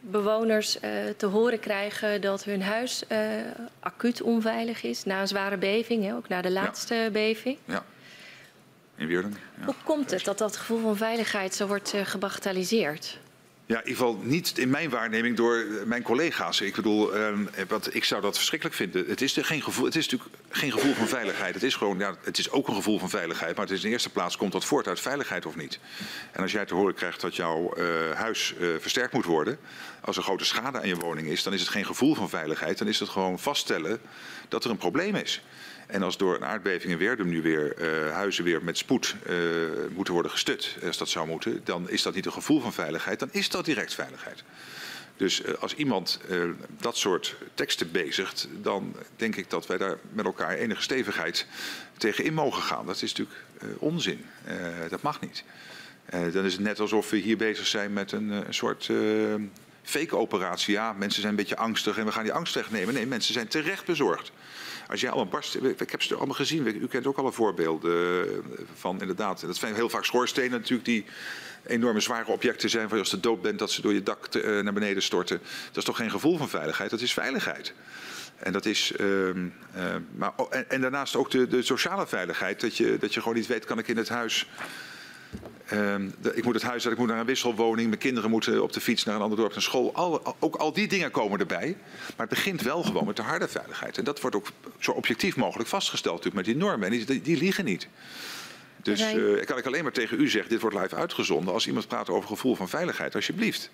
bewoners 0.00 0.78
te 1.16 1.26
horen 1.26 1.60
krijgen 1.60 2.20
dat 2.20 2.44
hun 2.44 2.62
huis 2.62 3.04
acuut 3.80 4.22
onveilig 4.22 4.82
is. 4.82 5.04
Na 5.04 5.20
een 5.20 5.28
zware 5.28 5.56
beving, 5.56 6.04
hè, 6.04 6.14
ook 6.14 6.28
na 6.28 6.42
de 6.42 6.50
laatste 6.50 6.94
ja. 6.94 7.10
beving. 7.10 7.58
Ja. 7.64 7.84
In 8.96 9.06
Wierden. 9.06 9.36
Ja. 9.58 9.64
Hoe 9.64 9.74
komt 9.84 10.10
het 10.10 10.24
dat 10.24 10.38
dat 10.38 10.56
gevoel 10.56 10.80
van 10.80 10.96
veiligheid 10.96 11.54
zo 11.54 11.66
wordt 11.66 11.94
uh, 11.94 12.06
gebagatelliseerd? 12.06 13.18
Ja, 13.66 13.78
in 13.78 13.88
ieder 13.88 14.04
geval 14.04 14.20
niet 14.22 14.58
in 14.58 14.70
mijn 14.70 14.90
waarneming 14.90 15.36
door 15.36 15.64
mijn 15.84 16.02
collega's. 16.02 16.60
Ik 16.60 16.74
bedoel, 16.74 17.16
uh, 17.16 17.28
wat, 17.68 17.94
ik 17.94 18.04
zou 18.04 18.22
dat 18.22 18.36
verschrikkelijk 18.36 18.76
vinden. 18.78 19.06
Het 19.06 19.20
is, 19.20 19.36
er 19.36 19.44
geen 19.44 19.62
gevoel, 19.62 19.84
het 19.84 19.96
is 19.96 20.08
natuurlijk 20.08 20.38
geen 20.48 20.72
gevoel 20.72 20.94
van 20.94 21.08
veiligheid. 21.08 21.54
Het 21.54 21.62
is 21.62 21.74
gewoon, 21.74 21.98
ja, 21.98 22.14
het 22.22 22.38
is 22.38 22.50
ook 22.50 22.68
een 22.68 22.74
gevoel 22.74 22.98
van 22.98 23.10
veiligheid. 23.10 23.56
Maar 23.56 23.64
het 23.64 23.74
is 23.74 23.82
in 23.82 23.86
de 23.86 23.92
eerste 23.92 24.10
plaats, 24.10 24.36
komt 24.36 24.52
dat 24.52 24.64
voort 24.64 24.88
uit 24.88 25.00
veiligheid 25.00 25.46
of 25.46 25.56
niet? 25.56 25.78
En 26.32 26.42
als 26.42 26.52
jij 26.52 26.64
te 26.64 26.74
horen 26.74 26.94
krijgt 26.94 27.20
dat 27.20 27.36
jouw 27.36 27.76
uh, 27.76 27.84
huis 28.14 28.54
uh, 28.60 28.68
versterkt 28.80 29.12
moet 29.12 29.24
worden... 29.24 29.58
als 30.00 30.16
er 30.16 30.22
grote 30.22 30.44
schade 30.44 30.80
aan 30.80 30.88
je 30.88 30.96
woning 30.96 31.28
is, 31.28 31.42
dan 31.42 31.52
is 31.52 31.60
het 31.60 31.70
geen 31.70 31.86
gevoel 31.86 32.14
van 32.14 32.28
veiligheid. 32.28 32.78
Dan 32.78 32.88
is 32.88 32.98
het 32.98 33.08
gewoon 33.08 33.38
vaststellen 33.38 34.00
dat 34.48 34.64
er 34.64 34.70
een 34.70 34.76
probleem 34.76 35.14
is. 35.14 35.42
En 35.92 36.02
als 36.02 36.16
door 36.16 36.34
een 36.34 36.44
aardbeving 36.44 36.92
in 36.92 36.98
Weerdum 36.98 37.28
nu 37.28 37.42
weer 37.42 37.74
uh, 37.78 38.12
huizen 38.12 38.44
weer 38.44 38.64
met 38.64 38.78
spoed 38.78 39.14
uh, 39.26 39.36
moeten 39.94 40.14
worden 40.14 40.32
gestut, 40.32 40.76
als 40.86 40.98
dat 40.98 41.08
zou 41.08 41.26
moeten, 41.26 41.60
dan 41.64 41.90
is 41.90 42.02
dat 42.02 42.14
niet 42.14 42.26
een 42.26 42.32
gevoel 42.32 42.60
van 42.60 42.72
veiligheid, 42.72 43.18
dan 43.18 43.28
is 43.32 43.48
dat 43.48 43.64
direct 43.64 43.94
veiligheid. 43.94 44.42
Dus 45.16 45.56
als 45.56 45.74
iemand 45.74 46.20
dat 46.80 46.96
soort 46.96 47.36
teksten 47.54 47.90
bezigt, 47.90 48.48
dan 48.62 48.96
denk 49.16 49.36
ik 49.36 49.50
dat 49.50 49.66
wij 49.66 49.78
daar 49.78 49.98
met 50.12 50.24
elkaar 50.24 50.54
enige 50.54 50.82
stevigheid 50.82 51.46
tegen 51.96 52.24
in 52.24 52.34
mogen 52.34 52.62
gaan. 52.62 52.86
Dat 52.86 53.02
is 53.02 53.14
natuurlijk 53.14 53.38
onzin. 53.78 54.26
dat 54.88 55.02
mag 55.02 55.20
niet. 55.20 55.44
dan 56.32 56.44
is 56.44 56.52
het 56.52 56.62
net 56.62 56.80
alsof 56.80 57.10
we 57.10 57.16
hier 57.16 57.36
bezig 57.36 57.66
zijn 57.66 57.92
met 57.92 58.12
een, 58.12 58.28
een 58.28 58.54
soort 58.54 58.90
fake 59.82 60.16
operatie. 60.16 60.74
Ja, 60.74 60.92
mensen 60.92 61.20
zijn 61.20 61.32
een 61.32 61.38
beetje 61.38 61.56
angstig 61.56 61.98
en 61.98 62.04
we 62.04 62.12
gaan 62.12 62.22
die 62.22 62.32
angst 62.32 62.54
wegnemen. 62.54 62.94
Nee, 62.94 63.06
mensen 63.06 63.34
zijn 63.34 63.48
terecht 63.48 63.84
bezorgd. 63.84 64.32
Als 64.88 65.00
jij 65.00 65.10
allemaal 65.10 65.32
barst, 65.32 65.54
ik 65.54 65.90
heb 65.90 66.02
ze 66.02 66.14
allemaal 66.14 66.34
gezien. 66.34 66.66
U 66.66 66.86
kent 66.86 67.06
ook 67.06 67.18
alle 67.18 67.32
voorbeelden 67.32 68.26
van 68.74 69.00
inderdaad. 69.00 69.40
Dat 69.40 69.56
zijn 69.56 69.74
heel 69.74 69.88
vaak 69.88 70.04
schoorstenen 70.04 70.50
natuurlijk 70.50 70.84
die 70.84 71.04
enorme 71.66 72.00
zware 72.00 72.30
objecten 72.30 72.70
zijn. 72.70 72.88
Je 72.88 72.98
als 72.98 73.10
je 73.10 73.20
dood 73.20 73.42
bent 73.42 73.58
dat 73.58 73.70
ze 73.70 73.80
door 73.80 73.92
je 73.92 74.02
dak 74.02 74.26
te, 74.26 74.60
naar 74.62 74.72
beneden 74.72 75.02
storten. 75.02 75.40
Dat 75.66 75.76
is 75.76 75.84
toch 75.84 75.96
geen 75.96 76.10
gevoel 76.10 76.36
van 76.36 76.48
veiligheid, 76.48 76.90
dat 76.90 77.00
is 77.00 77.12
veiligheid. 77.12 77.74
En, 78.36 78.52
dat 78.52 78.66
is, 78.66 78.92
uh, 79.00 79.28
uh, 79.28 79.34
maar, 80.14 80.32
en, 80.50 80.70
en, 80.70 80.80
daarnaast 80.80 81.16
ook 81.16 81.30
de, 81.30 81.46
de, 81.46 81.62
sociale 81.62 82.06
veiligheid. 82.06 82.60
Dat 82.60 82.76
je, 82.76 82.96
dat 83.00 83.14
je 83.14 83.20
gewoon 83.20 83.36
niet 83.36 83.46
weet, 83.46 83.64
kan 83.64 83.78
ik 83.78 83.88
in 83.88 83.96
het 83.96 84.08
huis... 84.08 84.48
Uh, 85.72 85.94
ik 86.34 86.44
moet 86.44 86.54
het 86.54 86.62
huis 86.62 86.84
uit, 86.84 86.92
ik 86.92 86.98
moet 86.98 87.08
naar 87.08 87.18
een 87.18 87.26
wisselwoning. 87.26 87.88
Mijn 87.88 88.00
kinderen 88.00 88.30
moeten 88.30 88.62
op 88.62 88.72
de 88.72 88.80
fiets 88.80 89.04
naar 89.04 89.14
een 89.14 89.20
ander 89.20 89.38
dorp 89.38 89.52
naar 89.52 89.62
school. 89.62 89.94
Al, 89.94 90.36
ook 90.38 90.56
al 90.56 90.72
die 90.72 90.88
dingen 90.88 91.10
komen 91.10 91.40
erbij. 91.40 91.76
Maar 92.16 92.26
het 92.26 92.28
begint 92.28 92.62
wel 92.62 92.82
gewoon 92.82 93.06
met 93.06 93.16
de 93.16 93.22
harde 93.22 93.48
veiligheid. 93.48 93.98
En 93.98 94.04
dat 94.04 94.20
wordt 94.20 94.36
ook 94.36 94.46
zo 94.78 94.90
objectief 94.90 95.36
mogelijk 95.36 95.68
vastgesteld 95.68 96.16
natuurlijk 96.16 96.46
met 96.46 96.54
die 96.54 96.64
normen. 96.64 96.92
En 96.92 97.04
die, 97.04 97.22
die 97.22 97.36
liegen 97.36 97.64
niet. 97.64 97.88
Dus 98.82 99.14
uh, 99.14 99.44
kan 99.44 99.58
ik 99.58 99.66
alleen 99.66 99.82
maar 99.82 99.92
tegen 99.92 100.20
u 100.20 100.28
zeggen, 100.28 100.50
dit 100.50 100.60
wordt 100.60 100.76
live 100.76 100.96
uitgezonden. 100.96 101.54
Als 101.54 101.66
iemand 101.66 101.88
praat 101.88 102.08
over 102.08 102.28
gevoel 102.28 102.54
van 102.54 102.68
veiligheid, 102.68 103.14
alsjeblieft. 103.14 103.70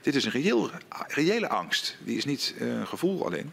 Dit 0.00 0.14
is 0.14 0.24
een 0.24 0.30
reëel, 0.30 0.70
reële 1.06 1.48
angst. 1.48 1.96
Die 2.04 2.16
is 2.16 2.24
niet 2.24 2.54
uh, 2.58 2.68
een 2.68 2.86
gevoel 2.86 3.26
alleen. 3.26 3.52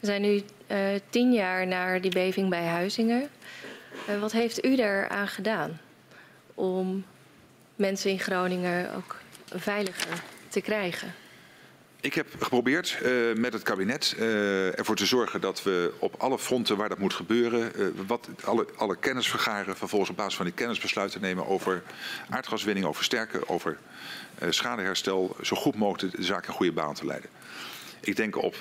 We 0.00 0.06
zijn 0.06 0.22
nu 0.22 0.42
uh, 0.70 0.78
tien 1.10 1.32
jaar 1.32 1.66
naar 1.66 2.00
die 2.00 2.10
beving 2.10 2.48
bij 2.48 2.64
Huizingen. 2.64 3.28
Uh, 4.08 4.20
wat 4.20 4.32
heeft 4.32 4.64
u 4.64 4.76
daaraan 4.76 5.28
gedaan 5.28 5.80
om 6.54 7.04
mensen 7.76 8.10
in 8.10 8.18
Groningen 8.18 8.94
ook 8.94 9.16
veiliger 9.54 10.22
te 10.48 10.60
krijgen? 10.60 11.14
Ik 12.00 12.14
heb 12.14 12.26
geprobeerd 12.38 12.98
uh, 13.02 13.34
met 13.34 13.52
het 13.52 13.62
kabinet 13.62 14.14
uh, 14.18 14.78
ervoor 14.78 14.96
te 14.96 15.06
zorgen 15.06 15.40
dat 15.40 15.62
we 15.62 15.92
op 15.98 16.14
alle 16.18 16.38
fronten 16.38 16.76
waar 16.76 16.88
dat 16.88 16.98
moet 16.98 17.14
gebeuren, 17.14 17.72
wat, 18.06 18.28
alle, 18.44 18.66
alle 18.76 18.96
kennis 18.96 19.28
vergaren, 19.28 19.76
vervolgens 19.76 20.10
op 20.10 20.16
basis 20.16 20.36
van 20.36 20.44
die 20.44 20.54
kennis 20.54 20.78
besluiten 20.78 21.20
nemen 21.20 21.46
over 21.46 21.82
aardgaswinning, 22.28 22.86
over 22.86 23.04
sterken, 23.04 23.48
over 23.48 23.78
schadeherstel, 24.48 25.36
zo 25.42 25.56
goed 25.56 25.74
mogelijk 25.74 26.16
de 26.16 26.22
zaak 26.22 26.46
in 26.46 26.52
goede 26.52 26.72
baan 26.72 26.94
te 26.94 27.06
leiden. 27.06 27.30
Ik 28.00 28.16
denk 28.16 28.36
op 28.36 28.56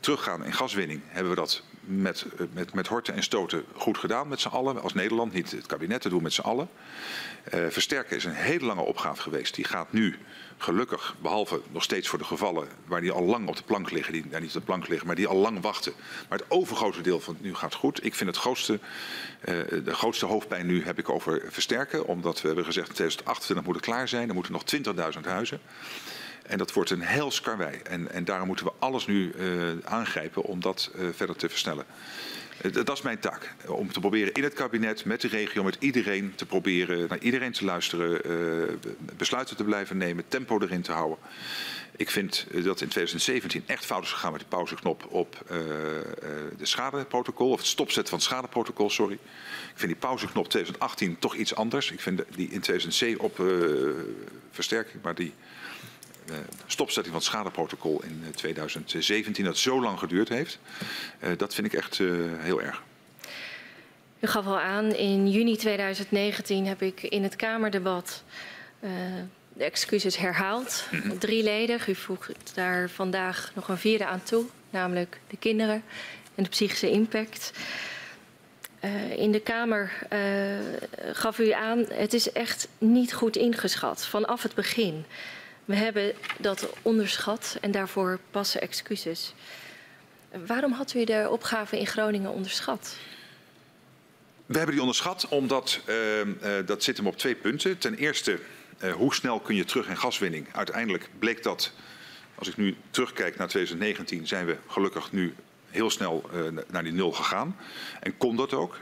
teruggaan 0.00 0.44
in 0.44 0.52
gaswinning 0.52 1.00
hebben 1.06 1.30
we 1.30 1.40
dat 1.40 1.62
met, 1.88 2.26
uh, 2.40 2.46
met, 2.52 2.74
met 2.74 2.86
horten 2.86 3.14
en 3.14 3.22
stoten 3.22 3.64
goed 3.74 3.98
gedaan 3.98 4.28
met 4.28 4.40
z'n 4.40 4.48
allen. 4.48 4.82
Als 4.82 4.94
Nederland, 4.94 5.32
niet 5.32 5.50
het 5.50 5.66
kabinet, 5.66 6.00
te 6.00 6.08
doen 6.08 6.22
met 6.22 6.32
z'n 6.32 6.40
allen. 6.40 6.68
Uh, 7.54 7.66
versterken 7.68 8.16
is 8.16 8.24
een 8.24 8.32
hele 8.32 8.64
lange 8.64 8.80
opgave 8.80 9.22
geweest. 9.22 9.54
Die 9.54 9.64
gaat 9.64 9.92
nu 9.92 10.16
gelukkig, 10.56 11.14
behalve 11.22 11.60
nog 11.72 11.82
steeds 11.82 12.08
voor 12.08 12.18
de 12.18 12.24
gevallen 12.24 12.68
waar 12.86 13.00
die 13.00 13.12
al 13.12 13.22
lang 13.22 13.48
op 13.48 13.56
de 13.56 13.62
plank 13.62 13.90
liggen, 13.90 14.12
die 14.12 14.28
daar 14.28 14.40
niet 14.40 14.54
op 14.54 14.60
de 14.60 14.66
plank 14.66 14.88
liggen, 14.88 15.06
maar 15.06 15.16
die 15.16 15.26
al 15.26 15.36
lang 15.36 15.60
wachten. 15.60 15.92
Maar 16.28 16.38
het 16.38 16.50
overgrote 16.50 17.00
deel 17.00 17.20
van 17.20 17.34
het 17.34 17.42
nu 17.42 17.54
gaat 17.54 17.74
goed. 17.74 18.04
Ik 18.04 18.14
vind 18.14 18.30
het 18.30 18.38
grootste, 18.38 18.78
de 19.84 19.94
grootste 19.94 20.26
hoofdpijn 20.26 20.66
nu 20.66 20.84
heb 20.84 20.98
ik 20.98 21.08
over 21.08 21.42
versterken, 21.48 22.06
omdat 22.06 22.40
we 22.40 22.46
hebben 22.46 22.64
gezegd 22.64 22.88
in 22.88 22.94
2028 22.94 23.66
moet 23.66 23.74
het 23.76 23.84
klaar 23.84 24.08
zijn. 24.08 24.28
Er 24.28 24.34
moeten 24.34 24.52
nog 24.52 24.64
20.000 25.14 25.20
huizen. 25.20 25.60
En 26.48 26.58
dat 26.58 26.72
wordt 26.72 26.90
een 26.90 27.00
heel 27.00 27.30
skarwei. 27.30 27.80
En, 27.82 28.12
en 28.12 28.24
daarom 28.24 28.46
moeten 28.46 28.66
we 28.66 28.72
alles 28.78 29.06
nu 29.06 29.32
uh, 29.32 29.62
aangrijpen 29.84 30.42
om 30.42 30.60
dat 30.60 30.90
uh, 30.94 31.08
verder 31.12 31.36
te 31.36 31.48
versnellen. 31.48 31.84
Uh, 32.62 32.72
dat 32.72 32.96
is 32.96 33.02
mijn 33.02 33.18
taak. 33.18 33.54
Om 33.66 33.92
te 33.92 34.00
proberen 34.00 34.32
in 34.32 34.42
het 34.42 34.54
kabinet, 34.54 35.04
met 35.04 35.20
de 35.20 35.28
regio, 35.28 35.62
met 35.62 35.76
iedereen 35.80 36.32
te 36.34 36.46
proberen 36.46 37.08
naar 37.08 37.18
iedereen 37.18 37.52
te 37.52 37.64
luisteren, 37.64 38.20
besluiten 39.16 39.56
te 39.56 39.64
blijven 39.64 39.96
nemen, 39.96 40.24
tempo 40.28 40.60
erin 40.60 40.82
te 40.82 40.92
houden. 40.92 41.18
Ik 41.96 42.10
vind 42.10 42.46
dat 42.50 42.80
in 42.80 42.88
2017 42.88 43.62
echt 43.66 43.84
fout 43.84 44.02
is 44.02 44.12
gegaan 44.12 44.32
met 44.32 44.40
de 44.40 44.46
pauzeknop 44.46 45.06
op 45.08 45.44
de 46.58 46.66
schadeprotocol, 46.66 47.50
of 47.50 47.58
het 47.58 47.66
stopzetten 47.66 48.08
van 48.08 48.18
het 48.18 48.28
schadeprotocol, 48.28 48.90
sorry. 48.90 49.14
Ik 49.14 49.74
vind 49.74 49.92
die 49.92 50.00
pauzeknop 50.00 50.48
2018 50.48 51.18
toch 51.18 51.34
iets 51.34 51.54
anders. 51.54 51.90
Ik 51.90 52.00
vind 52.00 52.22
die 52.34 52.48
in 52.50 52.60
2007 52.60 53.20
op 53.20 53.42
versterking, 54.50 55.02
maar 55.02 55.14
die 55.14 55.34
stopzetting 56.66 57.14
van 57.14 57.22
het 57.22 57.32
schadeprotocol 57.32 58.02
in 58.02 58.24
2017, 58.34 59.44
dat 59.44 59.56
zo 59.56 59.80
lang 59.80 59.98
geduurd 59.98 60.28
heeft. 60.28 60.58
Uh, 61.20 61.30
dat 61.36 61.54
vind 61.54 61.66
ik 61.66 61.72
echt 61.72 61.98
heel 62.38 62.62
erg. 62.62 62.82
U 64.20 64.26
gaf 64.26 64.46
al 64.46 64.60
aan, 64.60 64.94
in 64.94 65.30
juni 65.30 65.56
2019 65.56 66.66
heb 66.66 66.82
ik 66.82 67.02
in 67.02 67.22
het 67.22 67.36
Kamerdebat 67.36 68.24
de 69.52 69.64
excuses 69.64 70.16
herhaald. 70.16 70.84
-hmm. 70.90 71.18
Drieledig. 71.18 71.88
U 71.88 71.94
voegt 71.94 72.54
daar 72.54 72.90
vandaag 72.90 73.50
nog 73.54 73.68
een 73.68 73.78
vierde 73.78 74.06
aan 74.06 74.22
toe, 74.22 74.44
namelijk 74.70 75.20
de 75.28 75.36
kinderen 75.36 75.82
en 76.34 76.42
de 76.42 76.48
psychische 76.48 76.90
impact. 76.90 77.52
Uh, 78.84 79.16
in 79.18 79.32
de 79.32 79.40
Kamer 79.40 79.92
uh, 80.12 80.18
gaf 81.12 81.38
u 81.38 81.50
aan, 81.50 81.84
het 81.88 82.14
is 82.14 82.32
echt 82.32 82.68
niet 82.78 83.14
goed 83.14 83.36
ingeschat 83.36 84.06
vanaf 84.06 84.42
het 84.42 84.54
begin. 84.54 85.04
We 85.68 85.76
hebben 85.76 86.14
dat 86.38 86.72
onderschat 86.82 87.56
en 87.60 87.70
daarvoor 87.70 88.18
passen 88.30 88.60
excuses. 88.60 89.34
Waarom 90.46 90.72
had 90.72 90.94
u 90.94 91.04
de 91.04 91.28
opgave 91.30 91.78
in 91.78 91.86
Groningen 91.86 92.30
onderschat? 92.30 92.96
We 94.46 94.56
hebben 94.56 94.72
die 94.72 94.80
onderschat 94.80 95.28
omdat 95.28 95.80
uh, 95.88 96.20
uh, 96.20 96.26
dat 96.66 96.82
zit 96.82 96.96
hem 96.96 97.06
op 97.06 97.16
twee 97.16 97.34
punten. 97.34 97.78
Ten 97.78 97.94
eerste, 97.94 98.38
uh, 98.84 98.92
hoe 98.92 99.14
snel 99.14 99.40
kun 99.40 99.54
je 99.54 99.64
terug 99.64 99.88
in 99.88 99.96
gaswinning? 99.96 100.46
Uiteindelijk 100.52 101.08
bleek 101.18 101.42
dat, 101.42 101.72
als 102.34 102.48
ik 102.48 102.56
nu 102.56 102.76
terugkijk 102.90 103.36
naar 103.36 103.48
2019, 103.48 104.26
zijn 104.26 104.46
we 104.46 104.56
gelukkig 104.66 105.12
nu 105.12 105.34
heel 105.70 105.90
snel 105.90 106.30
naar 106.70 106.82
die 106.82 106.92
nul 106.92 107.12
gegaan. 107.12 107.56
En 108.00 108.16
kon 108.16 108.36
dat 108.36 108.52
ook. 108.52 108.78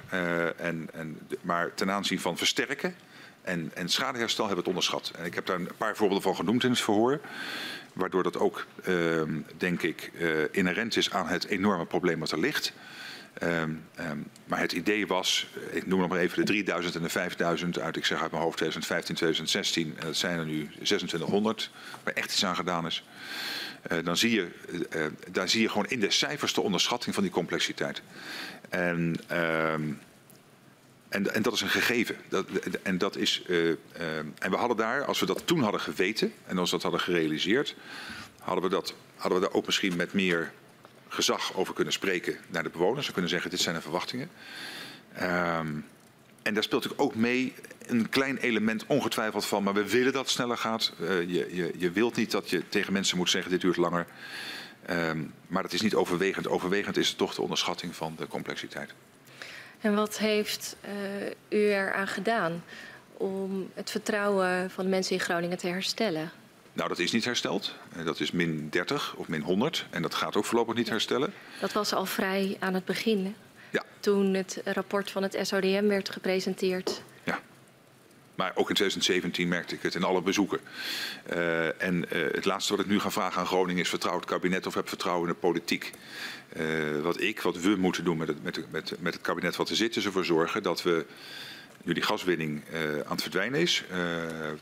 En, 0.57 0.89
en, 0.93 1.19
maar 1.41 1.75
ten 1.75 1.91
aanzien 1.91 2.21
van 2.21 2.37
versterken, 2.37 2.97
en, 3.47 3.71
en 3.75 3.89
schadeherstel 3.89 4.47
hebben 4.47 4.65
we 4.65 4.71
het 4.71 4.79
onderschat. 4.79 5.13
En 5.19 5.25
ik 5.25 5.35
heb 5.35 5.47
daar 5.47 5.57
een 5.57 5.69
paar 5.77 5.97
voorbeelden 5.97 6.23
van 6.23 6.37
genoemd 6.37 6.65
in 6.65 6.71
het 6.71 6.81
verhoor. 6.81 7.21
Waardoor 7.93 8.23
dat 8.23 8.39
ook, 8.39 8.67
uh, 8.89 9.23
denk 9.57 9.83
ik, 9.83 10.11
uh, 10.15 10.31
inherent 10.51 10.97
is 10.97 11.11
aan 11.11 11.27
het 11.27 11.45
enorme 11.45 11.87
probleem 11.87 12.19
wat 12.19 12.31
er 12.31 12.41
ligt. 12.41 12.73
Um, 13.43 13.85
um, 14.01 14.27
maar 14.47 14.61
het 14.61 14.73
idee 14.73 15.07
was, 15.07 15.49
ik 15.71 15.87
noem 15.87 16.01
nog 16.01 16.09
maar 16.09 16.19
even 16.19 16.39
de 16.39 16.45
3000 16.45 16.95
en 16.95 17.03
de 17.03 17.09
5000 17.09 17.79
uit, 17.79 17.97
ik 17.97 18.05
zeg 18.05 18.23
uit 18.23 18.31
mijn 18.31 18.43
hoofd 18.43 18.57
2015, 18.57 19.15
2016. 19.15 19.95
En 19.99 20.07
dat 20.07 20.17
zijn 20.17 20.39
er 20.39 20.47
nu 20.47 20.69
2600, 20.75 21.71
waar 22.03 22.15
echt 22.15 22.33
iets 22.33 22.45
aan 22.45 22.57
gedaan 22.57 22.87
is. 22.87 23.05
Uh, 23.93 23.99
dan 24.05 24.17
zie 24.17 24.31
je, 24.31 24.49
uh, 24.97 25.07
daar 25.31 25.49
zie 25.49 25.63
je 25.63 25.69
gewoon 25.69 25.87
in 25.87 26.01
de 26.01 26.11
cijfers 26.11 26.55
de 26.55 26.61
onderschatting 26.61 27.15
van 27.15 27.25
die 27.25 27.33
complexiteit. 27.33 28.03
En 28.69 29.17
en, 31.09 31.35
en, 31.35 31.43
dat 31.43 31.53
is 31.53 31.61
een 31.61 31.69
gegeven. 31.69 32.17
Dat, 32.29 32.47
en, 32.83 32.99
dat 32.99 33.17
is, 33.17 33.43
uh, 33.47 33.65
uh, 33.65 33.75
en 34.19 34.51
we 34.51 34.57
hadden 34.57 34.77
daar, 34.77 35.05
als 35.05 35.21
we 35.21 35.27
dat 35.27 35.47
toen 35.47 35.63
hadden 35.63 35.81
geweten 35.81 36.33
en 36.47 36.59
als 36.59 36.71
we 36.71 36.77
dat 36.77 36.83
hadden 36.83 37.01
gerealiseerd, 37.01 37.77
hadden 38.41 38.65
we, 38.65 38.71
dat, 38.71 38.95
hadden 39.17 39.41
we 39.41 39.47
daar 39.47 39.55
ook 39.55 39.67
misschien 39.67 39.97
met 39.97 40.13
meer 40.13 40.53
gezag 41.09 41.55
over 41.55 41.75
kunnen 41.75 41.93
spreken 41.93 42.37
naar 42.49 42.63
de 42.63 42.71
bewoners. 42.71 43.07
We 43.07 43.13
kunnen 43.13 43.31
zeggen, 43.31 43.51
dit 43.51 43.61
zijn 43.61 43.75
de 43.75 43.81
verwachtingen. 43.81 44.31
Um, 45.23 45.85
en 46.43 46.55
daar 46.55 46.63
speelt 46.63 46.83
natuurlijk 46.83 47.11
ook 47.11 47.15
mee 47.15 47.55
een 47.87 48.09
klein 48.09 48.37
element 48.37 48.85
ongetwijfeld 48.87 49.47
van, 49.47 49.63
maar 49.63 49.75
we 49.75 49.91
willen 49.91 50.13
dat 50.13 50.23
het 50.23 50.31
sneller 50.31 50.59
gaat. 50.59 50.93
Uh, 51.01 51.21
je, 51.21 51.55
je, 51.55 51.73
je 51.77 51.91
wilt 51.91 52.17
niet 52.17 52.31
dat 52.31 52.51
je 52.51 52.69
tegen 52.69 52.93
mensen 52.93 53.17
moet 53.17 53.31
zeggen, 53.31 53.51
dit 53.51 53.61
duurt 53.61 53.77
langer. 53.77 54.07
Um, 54.91 55.33
maar 55.47 55.63
dat 55.63 55.73
is 55.73 55.81
niet 55.81 55.95
overwegend. 55.95 56.49
Overwegend 56.49 56.97
is 56.97 57.09
het 57.09 57.19
toch 57.19 57.35
de 57.35 57.43
onderschatting 57.43 57.97
van 57.97 58.15
de 58.17 58.27
complexiteit. 58.27 58.95
En 59.87 59.95
wat 59.95 60.19
heeft 60.19 60.77
uh, 60.85 61.61
u 61.61 61.73
eraan 61.73 62.07
gedaan 62.07 62.65
om 63.17 63.71
het 63.75 63.91
vertrouwen 63.91 64.71
van 64.71 64.85
de 64.85 64.91
mensen 64.91 65.15
in 65.15 65.21
Groningen 65.21 65.59
te 65.59 65.67
herstellen? 65.67 66.31
Nou, 66.73 66.89
dat 66.89 66.99
is 66.99 67.13
niet 67.13 67.25
hersteld. 67.25 67.75
Dat 68.05 68.21
is 68.21 68.31
min 68.31 68.69
30 68.71 69.15
of 69.17 69.29
min 69.29 69.41
100. 69.41 69.87
En 69.91 70.03
dat 70.03 70.15
gaat 70.15 70.37
ook 70.37 70.45
voorlopig 70.45 70.75
niet 70.75 70.89
herstellen. 70.89 71.33
Dat 71.61 71.73
was 71.73 71.93
al 71.93 72.07
vrij 72.07 72.57
aan 72.61 72.75
het 72.75 72.85
begin. 72.85 73.35
Ja. 73.71 73.83
Toen 74.01 74.35
het 74.35 74.61
rapport 74.65 75.11
van 75.11 75.23
het 75.23 75.39
SODM 75.43 75.87
werd 75.87 76.11
gepresenteerd. 76.11 77.03
Maar 78.37 78.51
ook 78.55 78.69
in 78.69 78.75
2017 78.75 79.49
merkte 79.49 79.75
ik 79.75 79.83
het 79.83 79.95
in 79.95 80.03
alle 80.03 80.23
bezoeken. 80.23 80.61
Uh, 81.33 81.83
en 81.83 82.05
uh, 82.13 82.33
het 82.33 82.45
laatste 82.45 82.77
wat 82.77 82.85
ik 82.85 82.91
nu 82.91 83.01
ga 83.01 83.11
vragen 83.11 83.41
aan 83.41 83.47
Groningen 83.47 83.83
is 83.83 83.89
vertrouw 83.89 84.17
het 84.17 84.25
kabinet 84.25 84.67
of 84.67 84.75
heb 84.75 84.89
vertrouwen 84.89 85.29
in 85.29 85.35
de 85.35 85.41
politiek. 85.41 85.91
Uh, 86.57 87.01
wat 87.01 87.21
ik, 87.21 87.41
wat 87.41 87.57
we 87.57 87.77
moeten 87.77 88.05
doen 88.05 88.17
met 88.17 88.29
het, 88.29 88.43
met, 88.43 88.71
met, 88.71 88.95
met 88.99 89.13
het 89.13 89.23
kabinet 89.23 89.57
wat 89.57 89.69
er 89.69 89.77
zit, 89.77 89.97
is 89.97 90.05
ervoor 90.05 90.25
zorgen 90.25 90.63
dat 90.63 90.83
we 90.83 91.07
nu 91.83 91.93
die 91.93 92.03
gaswinning 92.03 92.63
aan 93.05 93.13
het 93.13 93.23
verdwijnen 93.23 93.61
is, 93.61 93.85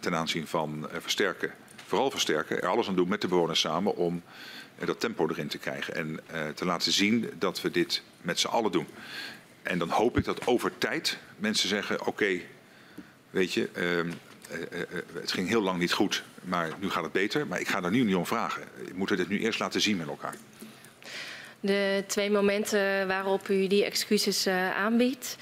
ten 0.01 0.15
aanzien 0.15 0.47
van 0.47 0.89
versterken, 0.99 1.53
vooral 1.87 2.11
versterken, 2.11 2.63
er 2.63 2.69
alles 2.69 2.89
aan 2.89 2.97
doen 2.97 3.09
met 3.09 3.21
de 3.21 3.29
bewoners 3.29 3.61
samen 3.61 3.97
om 3.97 4.23
dat 4.85 5.01
tempo 5.01 5.29
erin 5.29 5.49
te 5.49 5.59
krijgen. 5.59 5.95
En 5.95 6.21
te 6.55 6.65
laten 6.65 6.93
zien 6.93 7.31
dat 7.39 7.61
we 7.61 7.71
dit 7.71 8.03
met 8.23 8.41
z'n 8.41 8.47
allen 8.47 8.73
doen. 8.73 8.87
En 9.63 9.79
dan 9.79 9.89
hoop 9.89 10.17
ik 10.19 10.25
dat 10.25 10.47
over 10.47 10.79
tijd 10.79 11.19
mensen 11.37 11.69
zeggen, 11.69 12.07
oké, 12.07 12.41
Weet 13.35 13.53
je, 13.53 13.69
uh, 13.77 14.13
het 15.21 15.33
ging 15.33 15.49
heel 15.49 15.63
lang 15.63 15.79
niet 15.79 15.93
goed, 15.93 16.23
maar 16.43 16.71
nu 16.81 16.91
gaat 16.91 17.03
het 17.03 17.13
beter. 17.13 17.47
Maar 17.47 17.61
ik 17.61 17.69
ga 17.69 17.81
daar 17.81 17.91
nu 17.91 18.03
niet 18.03 18.15
om 18.15 18.27
vragen. 18.27 18.63
We 18.77 18.93
moeten 18.95 19.17
dit 19.17 19.29
nu 19.29 19.39
eerst 19.39 19.59
laten 19.59 19.81
zien 19.81 19.97
met 19.97 20.09
elkaar. 20.09 20.35
De 21.61 22.05
twee 22.07 22.31
momenten 22.31 23.07
waarop 23.07 23.49
u 23.49 23.67
die 23.67 23.85
excuses 23.85 24.47
aanbiedt, 24.47 25.37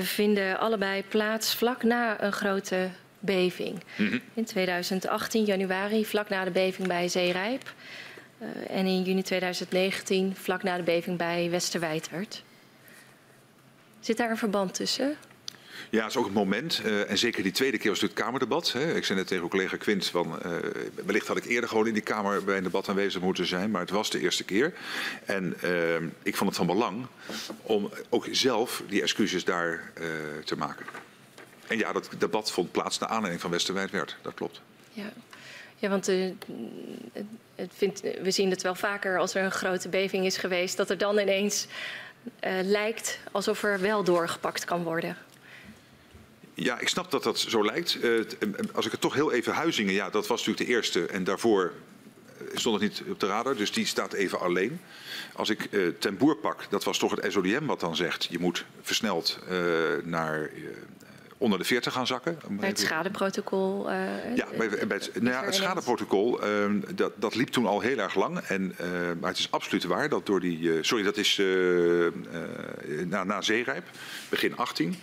vinden 0.00 0.58
allebei 0.58 1.04
plaats 1.08 1.54
vlak 1.54 1.82
na 1.82 2.22
een 2.22 2.32
grote 2.32 2.90
beving. 3.18 3.82
Mhm. 3.96 4.18
In 4.34 4.44
2018, 4.44 5.44
januari, 5.44 6.06
vlak 6.06 6.28
na 6.28 6.44
de 6.44 6.50
beving 6.50 6.88
bij 6.88 7.08
Zeerijp. 7.08 7.74
En 8.68 8.86
in 8.86 9.02
juni 9.02 9.22
2019, 9.22 10.36
vlak 10.36 10.62
na 10.62 10.76
de 10.76 10.82
beving 10.82 11.16
bij 11.18 11.50
Westerwijtwerd. 11.50 12.42
Zit 14.00 14.16
daar 14.16 14.30
een 14.30 14.36
verband 14.36 14.74
tussen? 14.74 15.16
Ja, 15.90 16.02
het 16.02 16.10
is 16.10 16.16
ook 16.16 16.24
het 16.24 16.34
moment. 16.34 16.82
Uh, 16.84 17.10
en 17.10 17.18
zeker 17.18 17.42
die 17.42 17.52
tweede 17.52 17.78
keer 17.78 17.90
was 17.90 18.00
het 18.00 18.12
Kamerdebat. 18.12 18.72
Hè. 18.72 18.94
Ik 18.94 19.04
zei 19.04 19.18
net 19.18 19.28
tegen 19.28 19.48
collega 19.48 19.76
Quint, 19.76 20.06
van, 20.06 20.38
uh, 20.46 20.52
wellicht 21.04 21.26
had 21.26 21.36
ik 21.36 21.44
eerder 21.44 21.68
gewoon 21.68 21.86
in 21.86 21.92
die 21.92 22.02
Kamer 22.02 22.44
bij 22.44 22.56
een 22.56 22.62
debat 22.62 22.88
aanwezig 22.88 23.20
moeten 23.20 23.46
zijn. 23.46 23.70
Maar 23.70 23.80
het 23.80 23.90
was 23.90 24.10
de 24.10 24.20
eerste 24.20 24.44
keer. 24.44 24.74
En 25.24 25.56
uh, 25.64 25.94
ik 26.22 26.36
vond 26.36 26.48
het 26.48 26.58
van 26.58 26.66
belang 26.66 27.06
om 27.62 27.90
ook 28.08 28.26
zelf 28.30 28.82
die 28.88 29.02
excuses 29.02 29.44
daar 29.44 29.92
te 30.44 30.56
maken. 30.56 30.86
En 31.66 31.78
ja, 31.78 31.92
dat 31.92 32.08
debat 32.18 32.52
vond 32.52 32.72
plaats 32.72 32.98
naar 32.98 33.08
aanleiding 33.08 33.40
van 33.40 33.50
Westerwijdwerd. 33.50 34.16
Dat 34.22 34.34
klopt. 34.34 34.60
Ja, 34.92 35.12
ja 35.78 35.88
want 35.88 36.06
het 37.54 37.72
vindt, 37.76 38.00
we 38.00 38.30
zien 38.30 38.50
het 38.50 38.62
wel 38.62 38.74
vaker 38.74 39.18
als 39.18 39.34
er 39.34 39.44
een 39.44 39.50
grote 39.50 39.88
beving 39.88 40.24
is 40.24 40.36
geweest... 40.36 40.76
dat 40.76 40.90
er 40.90 40.98
dan 40.98 41.18
ineens 41.18 41.66
lijkt 42.62 43.18
alsof 43.32 43.62
er 43.62 43.80
wel 43.80 44.04
doorgepakt 44.04 44.64
kan 44.64 44.82
worden. 44.82 45.16
Ja, 46.54 46.78
ik 46.78 46.88
snap 46.88 47.10
dat 47.10 47.22
dat 47.22 47.38
zo 47.38 47.64
lijkt. 47.64 47.98
Uh, 48.04 48.24
als 48.72 48.86
ik 48.86 48.92
het 48.92 49.00
toch 49.00 49.14
heel 49.14 49.32
even 49.32 49.52
Huizingen, 49.52 49.94
ja, 49.94 50.10
dat 50.10 50.26
was 50.26 50.38
natuurlijk 50.38 50.66
de 50.66 50.74
eerste. 50.74 51.06
En 51.06 51.24
daarvoor 51.24 51.72
stond 52.54 52.80
het 52.80 52.90
niet 52.90 53.10
op 53.10 53.20
de 53.20 53.26
radar, 53.26 53.56
dus 53.56 53.72
die 53.72 53.86
staat 53.86 54.12
even 54.12 54.40
alleen. 54.40 54.80
Als 55.34 55.48
ik 55.48 55.68
uh, 55.70 55.88
ten 55.98 56.16
boer 56.16 56.36
pak, 56.36 56.66
dat 56.68 56.84
was 56.84 56.98
toch 56.98 57.10
het 57.10 57.32
SODM 57.32 57.64
wat 57.66 57.80
dan 57.80 57.96
zegt... 57.96 58.28
je 58.30 58.38
moet 58.38 58.64
versneld 58.82 59.38
uh, 59.50 59.58
naar 60.04 60.50
onder 61.38 61.58
de 61.58 61.64
40 61.64 61.92
gaan 61.92 62.06
zakken. 62.06 62.38
Bij 62.48 62.68
het 62.68 62.80
schadeprotocol? 62.80 63.90
Uh, 63.90 64.36
ja, 64.36 64.46
bij, 64.56 64.68
bij 64.68 64.96
het, 64.96 65.10
nou 65.14 65.34
ja, 65.34 65.44
het 65.44 65.54
schadeprotocol, 65.54 66.44
uh, 66.44 66.82
dat, 66.94 67.12
dat, 67.16 67.34
liep 67.34 67.48
toen 67.48 67.66
al 67.66 67.80
heel 67.80 67.98
erg 67.98 68.14
lang. 68.14 68.38
En, 68.38 68.74
uh, 68.80 68.86
maar 69.20 69.30
het 69.30 69.38
is 69.38 69.50
absoluut 69.50 69.84
waar 69.84 70.08
dat 70.08 70.26
door 70.26 70.40
die... 70.40 70.82
sorry, 70.82 71.04
dat 71.04 71.16
is 71.16 71.40
na, 73.06 73.24
na 73.24 73.40
Zeerijp, 73.40 73.84
begin 74.28 74.56
18... 74.56 74.96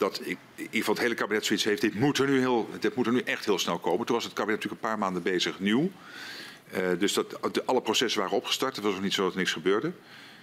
Dat 0.00 0.20
in 0.20 0.38
ieder 0.70 0.88
het 0.88 0.98
hele 0.98 1.14
kabinet 1.14 1.44
zoiets 1.44 1.64
heeft, 1.64 1.80
dit 1.80 1.94
moet, 1.94 2.18
er 2.18 2.28
nu 2.28 2.38
heel, 2.38 2.68
dit 2.80 2.94
moet 2.94 3.06
er 3.06 3.12
nu 3.12 3.20
echt 3.20 3.44
heel 3.44 3.58
snel 3.58 3.78
komen. 3.78 4.06
Toen 4.06 4.14
was 4.14 4.24
het 4.24 4.32
kabinet 4.32 4.56
natuurlijk 4.56 4.82
een 4.82 4.88
paar 4.90 4.98
maanden 4.98 5.22
bezig 5.22 5.60
nieuw. 5.60 5.90
dus 6.98 7.12
dat, 7.12 7.30
de, 7.52 7.64
alle 7.64 7.82
processen 7.82 8.20
waren 8.20 8.36
opgestart. 8.36 8.76
Het 8.76 8.84
was 8.84 8.94
ook 8.94 9.02
niet 9.02 9.12
zo 9.12 9.22
dat 9.22 9.32
er 9.32 9.38
niks 9.38 9.52
gebeurde. 9.52 9.92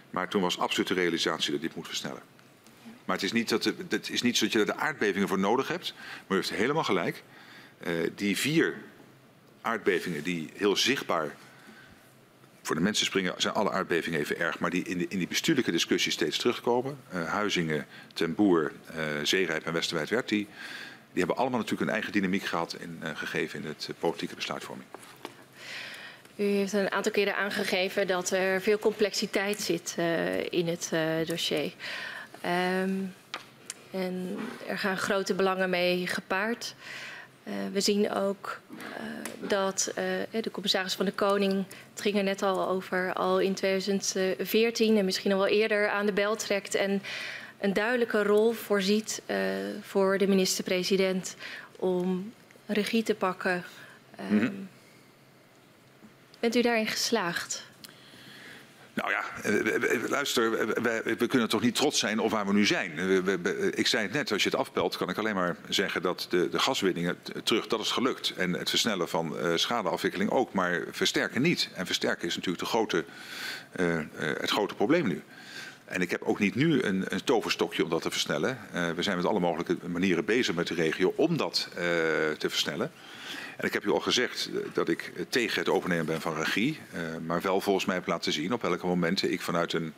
Maar 0.10 0.30
toen 0.30 0.42
was 0.42 0.60
absoluut 0.60 0.88
de 0.88 0.94
realisatie 0.94 1.52
dat 1.52 1.62
dit 1.62 1.76
moet 1.76 1.88
versnellen. 1.88 2.22
Maar 3.06 3.16
het 3.16 3.26
is 3.26 3.32
niet, 3.32 3.50
dat, 3.50 3.64
het 3.90 4.10
is 4.10 4.22
niet 4.22 4.38
zo 4.38 4.44
dat 4.44 4.54
je 4.54 4.60
er 4.60 4.66
de 4.66 4.76
aardbevingen 4.76 5.28
voor 5.28 5.40
nodig 5.40 5.68
hebt. 5.68 5.94
Maar 5.98 6.38
u 6.38 6.42
heeft 6.42 6.54
helemaal 6.54 6.84
gelijk. 6.84 7.24
Uh, 7.88 7.94
die 8.16 8.38
vier 8.38 8.78
aardbevingen 9.62 10.24
die 10.24 10.50
heel 10.54 10.76
zichtbaar 10.76 11.36
voor 12.68 12.76
de 12.76 12.82
mensen 12.82 13.06
springen, 13.06 13.34
zijn 13.38 13.54
alle 13.54 13.72
aardbevingen 13.72 14.20
even 14.20 14.40
erg. 14.40 14.60
Maar 14.60 14.70
die 14.70 14.84
in, 14.84 15.10
in 15.10 15.18
die 15.18 15.28
bestuurlijke 15.28 15.72
discussie 15.72 16.12
steeds 16.12 16.38
terugkomen. 16.38 16.98
Uh, 17.14 17.30
Huizingen, 17.30 17.86
Ten 18.14 18.36
Boer, 18.36 18.72
uh, 18.96 19.04
Zeerijp 19.24 19.66
en 19.66 19.74
Westerwijdwerd. 19.74 20.30
Die, 20.30 20.48
die 21.12 21.20
hebben 21.20 21.36
allemaal 21.36 21.60
natuurlijk 21.60 21.90
een 21.90 21.96
eigen 21.96 22.12
dynamiek 22.12 22.44
gehad 22.44 22.74
en 22.74 23.18
gegeven 23.18 23.60
in 23.60 23.68
het 23.68 23.90
politieke 24.00 24.36
besluitvorming. 24.36 24.88
U 26.36 26.44
heeft 26.44 26.74
een 26.74 26.92
aantal 26.92 27.12
keren 27.12 27.36
aangegeven 27.36 28.08
dat 28.08 28.32
er 28.32 28.62
veel 28.62 28.80
complexiteit 28.80 29.60
zit 29.62 29.96
in 30.50 30.68
het 30.68 30.92
dossier. 31.26 31.72
Um, 32.84 33.14
en 33.92 34.38
er 34.68 34.78
gaan 34.78 34.98
grote 34.98 35.34
belangen 35.34 35.70
mee 35.70 36.08
gepaard. 36.08 36.76
Uh, 37.48 37.54
we 37.72 37.82
zien 37.82 38.12
ook 38.12 38.62
uh, 38.72 38.80
dat 39.50 39.92
uh, 39.98 40.42
de 40.42 40.52
commissaris 40.52 40.94
van 40.94 41.06
de 41.06 41.12
Koning, 41.12 41.66
het 41.92 42.02
ging 42.02 42.18
er 42.18 42.24
net 42.24 42.42
al 42.42 42.68
over, 42.68 43.14
al 43.14 43.40
in 43.40 43.54
2014 43.54 44.98
en 44.98 45.06
misschien 45.06 45.32
al 45.32 45.38
wel 45.38 45.48
eerder 45.48 45.90
aan 45.90 46.06
de 46.06 46.12
bel 46.12 46.36
trekt 46.36 46.76
en 46.76 47.02
een 47.60 47.74
duidelijke 47.74 48.24
rol 48.24 48.52
voorziet 48.52 49.22
voor 49.82 50.18
de 50.18 50.28
minister-president 50.28 51.36
om 51.76 52.34
regie 52.66 53.04
te 53.04 53.16
pakken. 53.16 53.64
Mm 54.30 54.40
-hmm. 54.40 54.70
Bent 56.40 56.56
u 56.56 56.62
daarin 56.62 56.88
geslaagd? 56.88 57.67
Nou 58.98 59.12
ja, 59.12 59.24
luister, 60.08 60.68
we, 61.18 61.28
kunnen 61.28 61.50
toch 61.50 61.62
niet 61.62 61.76
trots 61.76 62.00
zijn 62.00 62.20
op 62.20 62.32
waar 62.32 62.46
we 62.46 62.54
nu 62.54 62.66
zijn. 62.66 62.92
Ik 63.74 63.88
zei 63.88 64.04
het 64.04 64.14
net, 64.14 64.32
als 64.32 64.44
je 64.44 64.50
het 64.50 64.58
afpelt, 64.58 64.98
kan 64.98 65.10
ik 65.10 65.18
alleen 65.18 65.36
maar 65.36 65.56
zeggen 65.70 66.02
dat 66.02 66.28
de, 66.30 66.50
de 66.50 66.60
gaswinningen 66.60 67.18
terug, 67.44 67.68
dat 67.68 67.80
is 67.80 67.92
gelukt. 67.92 68.34
En 68.38 68.54
het 68.54 68.70
versnellen 68.70 69.10
van 69.10 69.36
schadeafwikkeling 69.56 70.30
ook, 70.30 70.54
maar 70.54 70.84
versterken 70.92 71.42
niet. 71.42 71.70
En 71.74 71.86
versterken 71.86 72.28
is 72.28 72.36
natuurlijk 72.36 72.64
de 72.64 72.70
grote, 72.70 73.06
het 74.18 74.50
grote 74.50 74.76
probleem 74.76 75.08
nu. 75.08 75.24
En 75.86 76.02
ik 76.02 76.12
heb 76.12 76.22
ook 76.22 76.40
niet 76.40 76.56
nu 76.56 76.84
een, 76.84 77.06
een 77.08 77.24
toverstokje 77.24 77.84
om 77.84 77.90
dat 77.90 78.02
te 78.02 78.12
versnellen. 78.12 78.58
we 78.96 79.04
zijn 79.04 79.18
met 79.18 79.26
alle 79.26 79.40
mogelijke 79.40 79.78
manieren 79.88 80.26
bezig 80.26 80.56
met 80.56 80.68
de 80.68 80.74
regio 80.74 81.14
om 81.16 81.38
dat 81.38 81.70
te 82.38 82.50
versnellen. 82.50 82.92
En 83.58 83.66
ik 83.66 83.74
heb 83.74 83.86
u 83.86 83.92
al 83.92 84.00
gezegd 84.00 84.50
dat 84.74 84.90
ik 84.90 85.12
tegen 85.30 85.60
het 85.60 85.70
overnemen 85.70 86.06
ben 86.06 86.22
van 86.22 86.36
regie. 86.36 86.80
Uh, 86.94 87.00
maar 87.26 87.42
wel 87.42 87.62
volgens 87.62 87.86
mij 87.86 87.96
heb 87.96 88.08
laten 88.08 88.32
zien 88.32 88.54
op 88.54 88.62
welke 88.62 88.86
momenten 88.86 89.32
ik 89.32 89.42
vanuit, 89.42 89.74
een, 89.74 89.94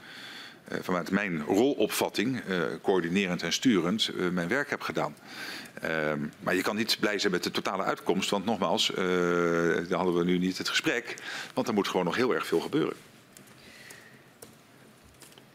vanuit 0.82 1.12
mijn 1.12 1.44
rolopvatting, 1.44 2.42
coördinerend 2.82 3.44
en 3.44 3.54
sturend, 3.54 4.12
mijn 4.32 4.48
werk 4.48 4.70
heb 4.70 4.82
gedaan. 4.82 5.16
Ehm, 5.82 6.20
maar 6.40 6.56
je 6.56 6.62
kan 6.62 6.76
niet 6.76 6.98
blij 7.00 7.20
zijn 7.20 7.32
met 7.32 7.44
de 7.44 7.52
totale 7.52 7.84
uitkomst. 7.84 8.30
Want 8.30 8.46
nogmaals, 8.46 8.92
daar 8.96 9.98
hadden 9.98 10.18
we 10.18 10.24
nu 10.24 10.38
niet 10.38 10.58
het 10.58 10.70
gesprek. 10.70 11.16
Want 11.54 11.68
er 11.68 11.74
moet 11.74 11.88
gewoon 11.88 12.06
nog 12.06 12.16
heel 12.16 12.34
erg 12.34 12.48
veel 12.48 12.60
gebeuren. 12.60 12.96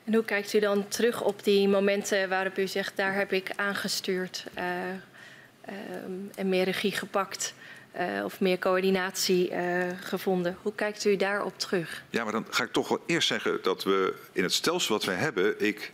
En 0.05 0.15
hoe 0.15 0.25
kijkt 0.25 0.53
u 0.53 0.59
dan 0.59 0.89
terug 0.89 1.23
op 1.23 1.45
die 1.45 1.69
momenten 1.69 2.29
waarop 2.29 2.59
u 2.59 2.67
zegt, 2.67 2.97
daar 2.97 3.15
heb 3.15 3.33
ik 3.33 3.51
aangestuurd 3.57 4.45
um, 4.57 6.31
en 6.35 6.49
meer 6.49 6.65
regie 6.65 6.93
gepakt? 6.93 7.55
Uh, 8.01 8.25
of 8.25 8.41
meer 8.41 8.59
coördinatie 8.59 9.51
uh, 9.51 9.59
gevonden. 10.01 10.57
Hoe 10.63 10.75
kijkt 10.75 11.05
u 11.05 11.17
daarop 11.17 11.59
terug? 11.59 12.03
Ja, 12.11 12.25
maar 12.25 12.33
dan 12.33 12.47
ga 12.51 12.65
ik 12.65 12.73
toch 12.73 12.89
wel 12.89 13.03
eerst 13.07 13.29
zeggen 13.29 13.59
dat 13.63 13.85
we 13.85 14.15
in 14.33 14.43
het 14.43 14.53
stelsel 14.53 14.95
wat 14.95 15.05
wij 15.05 15.15
hebben, 15.15 15.61
ik 15.61 15.93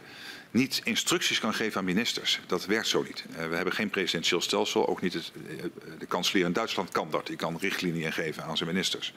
niet 0.51 0.81
instructies 0.85 1.41
kan 1.41 1.55
geven 1.55 1.79
aan 1.79 1.85
ministers. 1.85 2.41
Dat 2.47 2.67
werkt 2.67 2.87
zo 2.87 3.03
niet. 3.03 3.25
Uh, 3.31 3.49
we 3.49 3.55
hebben 3.57 3.75
geen 3.75 3.91
presidentieel 3.91 4.41
stelsel. 4.41 4.89
Ook 4.89 5.01
niet 5.01 5.12
het, 5.12 5.33
de 5.99 6.07
kanselier 6.07 6.45
in 6.45 6.53
Duitsland 6.53 6.91
kan 6.91 7.11
dat. 7.11 7.27
Die 7.27 7.37
kan 7.37 7.57
richtlijnen 7.61 8.12
geven 8.12 8.45
aan 8.45 8.57
zijn 8.57 8.69
ministers. 8.69 9.15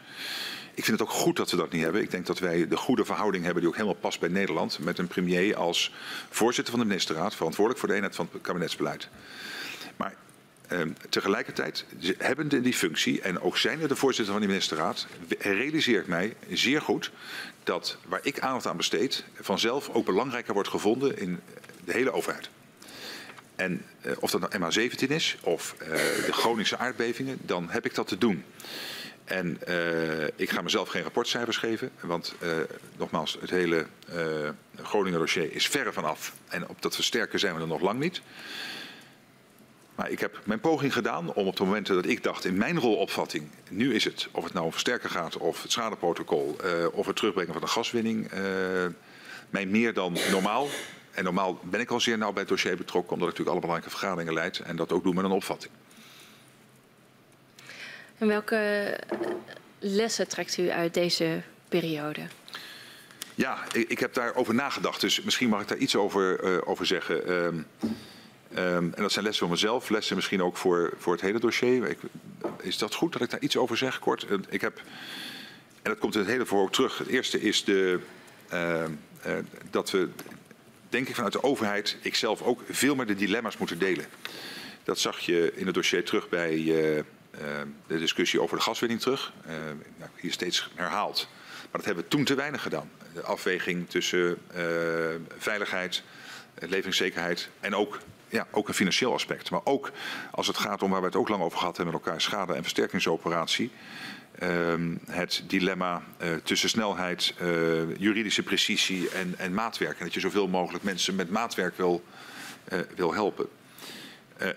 Ik 0.74 0.86
vind 0.86 1.00
het 1.00 1.08
ook 1.08 1.14
goed 1.14 1.36
dat 1.36 1.52
we 1.52 1.58
dat 1.58 1.72
niet 1.72 1.84
hebben. 1.84 2.02
Ik 2.02 2.12
denk 2.12 2.26
dat 2.26 2.40
wij 2.40 2.68
de 2.68 2.78
goede 2.78 3.06
verhouding 3.06 3.44
hebben 3.44 3.62
die 3.62 3.72
ook 3.72 3.78
helemaal 3.78 4.00
past 4.00 4.20
bij 4.20 4.30
Nederland. 4.30 4.80
Met 4.80 4.98
een 4.98 5.08
premier 5.08 5.56
als 5.56 5.94
voorzitter 6.30 6.74
van 6.74 6.82
de 6.82 6.88
ministerraad, 6.88 7.36
verantwoordelijk 7.36 7.80
voor 7.80 7.90
de 7.90 7.96
eenheid 7.96 8.16
van 8.16 8.30
het 8.32 8.42
kabinetsbeleid. 8.42 9.10
Maar 9.98 10.16
Uh, 10.74 10.82
tegelijkertijd 11.10 11.86
hebben 12.18 12.50
de 12.50 12.62
die 12.62 12.74
functie 12.74 13.22
en 13.22 13.40
ook 13.40 13.58
zijn 13.58 13.82
er 13.82 13.88
de 13.88 13.96
voorzitter 13.96 14.34
van 14.34 14.42
de 14.42 14.48
ministerraad, 14.48 15.08
realiseer 15.40 16.00
ik 16.00 16.08
mij 16.08 16.34
zeer 16.50 16.82
goed 16.82 17.12
dat 17.64 17.98
waar 18.06 18.20
ik 18.24 18.40
aandacht 18.40 18.68
aan 18.68 18.78
besteed, 18.78 19.24
vanzelf 19.42 19.90
ook 19.90 20.06
belangrijker 20.06 20.54
wordt 20.54 20.70
gevonden 20.70 21.20
in 21.20 21.40
de 21.86 21.92
hele 21.92 22.12
overheid. 22.12 22.50
En 23.56 23.86
uh, 24.06 24.12
of 24.20 24.32
dat 24.32 24.60
nou 24.60 24.72
MH17 24.72 25.08
is 25.08 25.38
of 25.42 25.76
uh, 25.82 25.88
de 26.26 26.34
Groningse 26.34 26.78
aardbevingen, 26.78 27.38
dan 27.42 27.70
heb 27.70 27.86
ik 27.86 27.96
dat 27.96 28.08
te 28.08 28.18
doen. 28.18 28.44
En 29.24 29.60
uh, 29.68 30.24
ik 30.36 30.50
ga 30.50 30.62
mezelf 30.62 30.90
geen 30.90 31.04
rapportcijfers 31.04 31.58
geven, 31.58 31.92
want 32.00 32.36
nogmaals, 32.98 33.38
het 33.42 33.50
hele 33.50 33.86
Groningen 34.82 35.20
dossier 35.20 35.54
is 35.54 35.68
verre 35.68 35.94
vanaf. 35.94 36.34
En 36.48 36.68
op 36.68 36.82
dat 36.82 36.96
versterken 36.96 37.40
zijn 37.40 37.56
we 37.56 37.62
er 37.62 37.68
nog 37.68 37.82
lang 37.82 38.00
niet. 38.00 38.22
Maar 39.96 40.10
ik 40.10 40.20
heb 40.20 40.40
mijn 40.44 40.60
poging 40.60 40.94
gedaan 40.94 41.34
om 41.34 41.48
op 41.48 41.56
de 41.56 41.64
momenten 41.64 41.96
dat 41.96 42.06
ik 42.06 42.24
dacht 42.24 42.46
in 42.46 42.58
mijn 42.58 42.80
rolopvatting, 42.80 43.48
nu 43.70 43.94
is 43.94 44.04
het, 44.04 44.28
of 44.32 44.44
het 44.44 44.54
nou 44.54 44.66
om 44.66 44.72
versterken 44.72 45.10
gaat 45.10 45.38
of 45.38 45.62
het 45.62 45.72
schadeprotocol 45.72 46.56
uh, 46.66 46.88
of 46.92 47.06
het 47.06 47.16
terugbrengen 47.16 47.54
van 47.54 47.62
de 47.62 47.68
gaswinning, 47.68 48.34
uh, 48.34 48.40
mij 49.50 49.66
meer 49.66 49.94
dan 49.94 50.18
normaal. 50.32 50.68
En 51.12 51.24
normaal 51.24 51.60
ben 51.64 51.80
ik 51.80 51.92
al 51.92 52.00
zeer 52.00 52.18
nauw 52.18 52.32
bij 52.32 52.42
het 52.42 52.50
dossier 52.50 52.78
betrokken, 52.78 53.14
omdat 53.14 53.30
ik 53.30 53.38
natuurlijk 53.38 53.50
alle 53.50 53.60
belangrijke 53.60 53.98
vergaderingen 53.98 54.34
leid 54.34 54.60
en 54.60 54.76
dat 54.76 54.92
ook 54.92 55.04
doe 55.04 55.14
met 55.14 55.24
een 55.24 55.32
opvatting. 55.32 55.74
En 58.18 58.28
welke 58.28 58.94
lessen 59.80 60.28
trekt 60.28 60.58
u 60.58 60.70
uit 60.70 60.94
deze 60.94 61.42
periode? 61.70 62.22
Ja, 63.36 63.58
ik, 63.72 63.90
ik 63.90 64.00
heb 64.00 64.14
daarover 64.14 64.54
nagedacht, 64.54 65.02
dus 65.02 65.22
misschien 65.22 65.50
mag 65.50 65.62
ik 65.62 65.68
daar 65.68 65.78
iets 65.78 65.96
over, 65.96 66.44
uh, 66.44 66.58
over 66.66 66.86
zeggen. 66.86 67.68
Um, 68.58 68.94
en 68.96 69.02
dat 69.02 69.12
zijn 69.12 69.26
lessen 69.26 69.44
voor 69.48 69.56
mezelf, 69.56 69.90
lessen 69.90 70.16
misschien 70.16 70.44
ook 70.44 70.58
voor, 70.58 70.94
voor 70.98 71.14
het 71.14 71.22
hele 71.22 71.40
dossier. 71.40 71.90
Ik, 71.90 71.98
is 72.62 72.78
dat 72.78 72.94
goed 72.94 73.14
dat 73.14 73.22
ik 73.22 73.30
daar 73.30 73.42
iets 73.42 73.58
over 73.58 73.78
zeg, 73.78 74.00
kort? 74.00 74.26
Ik 74.50 74.62
heb, 74.62 74.82
en 75.82 75.90
dat 75.92 75.98
komt 75.98 76.14
in 76.14 76.20
het 76.20 76.30
hele 76.30 76.46
ook 76.50 76.72
terug. 76.72 76.98
Het 76.98 77.08
eerste 77.08 77.42
is 77.42 77.64
de, 77.64 78.00
uh, 78.54 78.84
uh, 79.28 79.38
dat 79.70 79.92
we, 79.92 80.10
denk 80.90 81.08
ik 81.08 81.16
vanuit 81.16 81.34
de 81.34 81.44
overheid, 81.44 81.98
ikzelf 82.02 82.42
ook, 82.42 82.62
veel 82.70 82.96
meer 82.96 83.06
de 83.06 83.16
dilemma's 83.16 83.58
moeten 83.58 83.80
delen. 83.80 84.06
Dat 84.84 85.00
zag 85.00 85.20
je 85.20 85.52
in 85.56 85.66
het 85.66 85.76
dossier 85.76 86.06
terug 86.06 86.30
bij 86.30 86.58
uh, 86.58 87.02
de 87.88 88.00
discussie 88.00 88.42
over 88.42 88.58
de 88.58 88.64
gaswinning 88.64 89.02
terug. 89.02 89.34
Nou, 89.98 90.12
hier 90.16 90.32
steeds 90.32 90.70
herhaald. 90.76 91.28
Maar 91.62 91.82
dat 91.82 91.86
hebben 91.86 92.04
we 92.04 92.10
toen 92.10 92.24
te 92.24 92.36
weinig 92.36 92.62
gedaan. 92.62 92.90
De 93.14 93.22
afweging 93.22 93.90
tussen 93.90 94.38
veiligheid, 95.38 96.04
leveringszekerheid 96.60 97.50
en 97.60 97.76
ook 97.76 98.00
ja, 98.34 98.48
ook 98.52 98.68
een 98.68 98.74
financieel 98.74 99.14
aspect. 99.14 99.52
Maar 99.52 99.62
ook 99.64 99.92
als 100.32 100.48
het 100.48 100.58
gaat 100.58 100.84
om 100.84 100.90
waar 100.90 101.00
we 101.00 101.06
het 101.06 101.16
ook 101.16 101.30
lang 101.30 101.44
over 101.44 101.58
gehad 101.58 101.78
hebben 101.78 101.94
met 101.94 102.04
elkaar, 102.04 102.22
schade- 102.22 102.54
en 102.54 102.62
versterkingsoperatie. 102.62 103.72
Uh, 104.40 104.74
het 105.10 105.44
dilemma 105.48 106.04
uh, 106.22 106.34
tussen 106.44 106.70
snelheid, 106.70 107.34
uh, 107.42 107.98
juridische 107.98 108.44
precisie 108.44 109.10
en, 109.10 109.34
en, 109.38 109.54
maatwerk. 109.54 109.98
En 109.98 110.06
dat 110.06 110.14
je 110.14 110.20
zoveel 110.20 110.48
mogelijk 110.48 110.84
mensen 110.84 111.16
met 111.16 111.30
maatwerk 111.30 111.78
wil, 111.78 112.04
uh, 112.74 112.80
wil 112.96 113.14
helpen. 113.14 113.48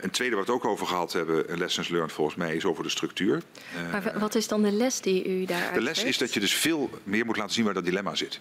Een 0.00 0.10
tweede 0.10 0.36
waar 0.36 0.44
we 0.44 0.52
ook 0.52 0.64
over 0.64 0.86
gehad 0.86 1.12
hebben, 1.12 1.58
lessons 1.58 1.88
learned 1.88 2.12
volgens 2.12 2.36
mij, 2.36 2.56
is 2.56 2.64
over 2.64 2.82
de 2.82 2.90
structuur. 2.90 3.42
maar 3.90 4.18
wat 4.18 4.34
is 4.34 4.48
dan 4.48 4.62
de 4.62 4.72
les 4.72 5.00
die 5.00 5.28
u 5.28 5.44
daar 5.44 5.74
De 5.74 5.82
les 5.82 6.04
is 6.04 6.18
dat 6.18 6.34
je 6.34 6.40
dus 6.40 6.54
veel 6.54 6.90
meer 7.04 7.26
moet 7.26 7.36
laten 7.36 7.54
zien 7.54 7.64
waar 7.64 7.74
dat 7.74 7.84
dilemma 7.84 8.14
zit. 8.14 8.40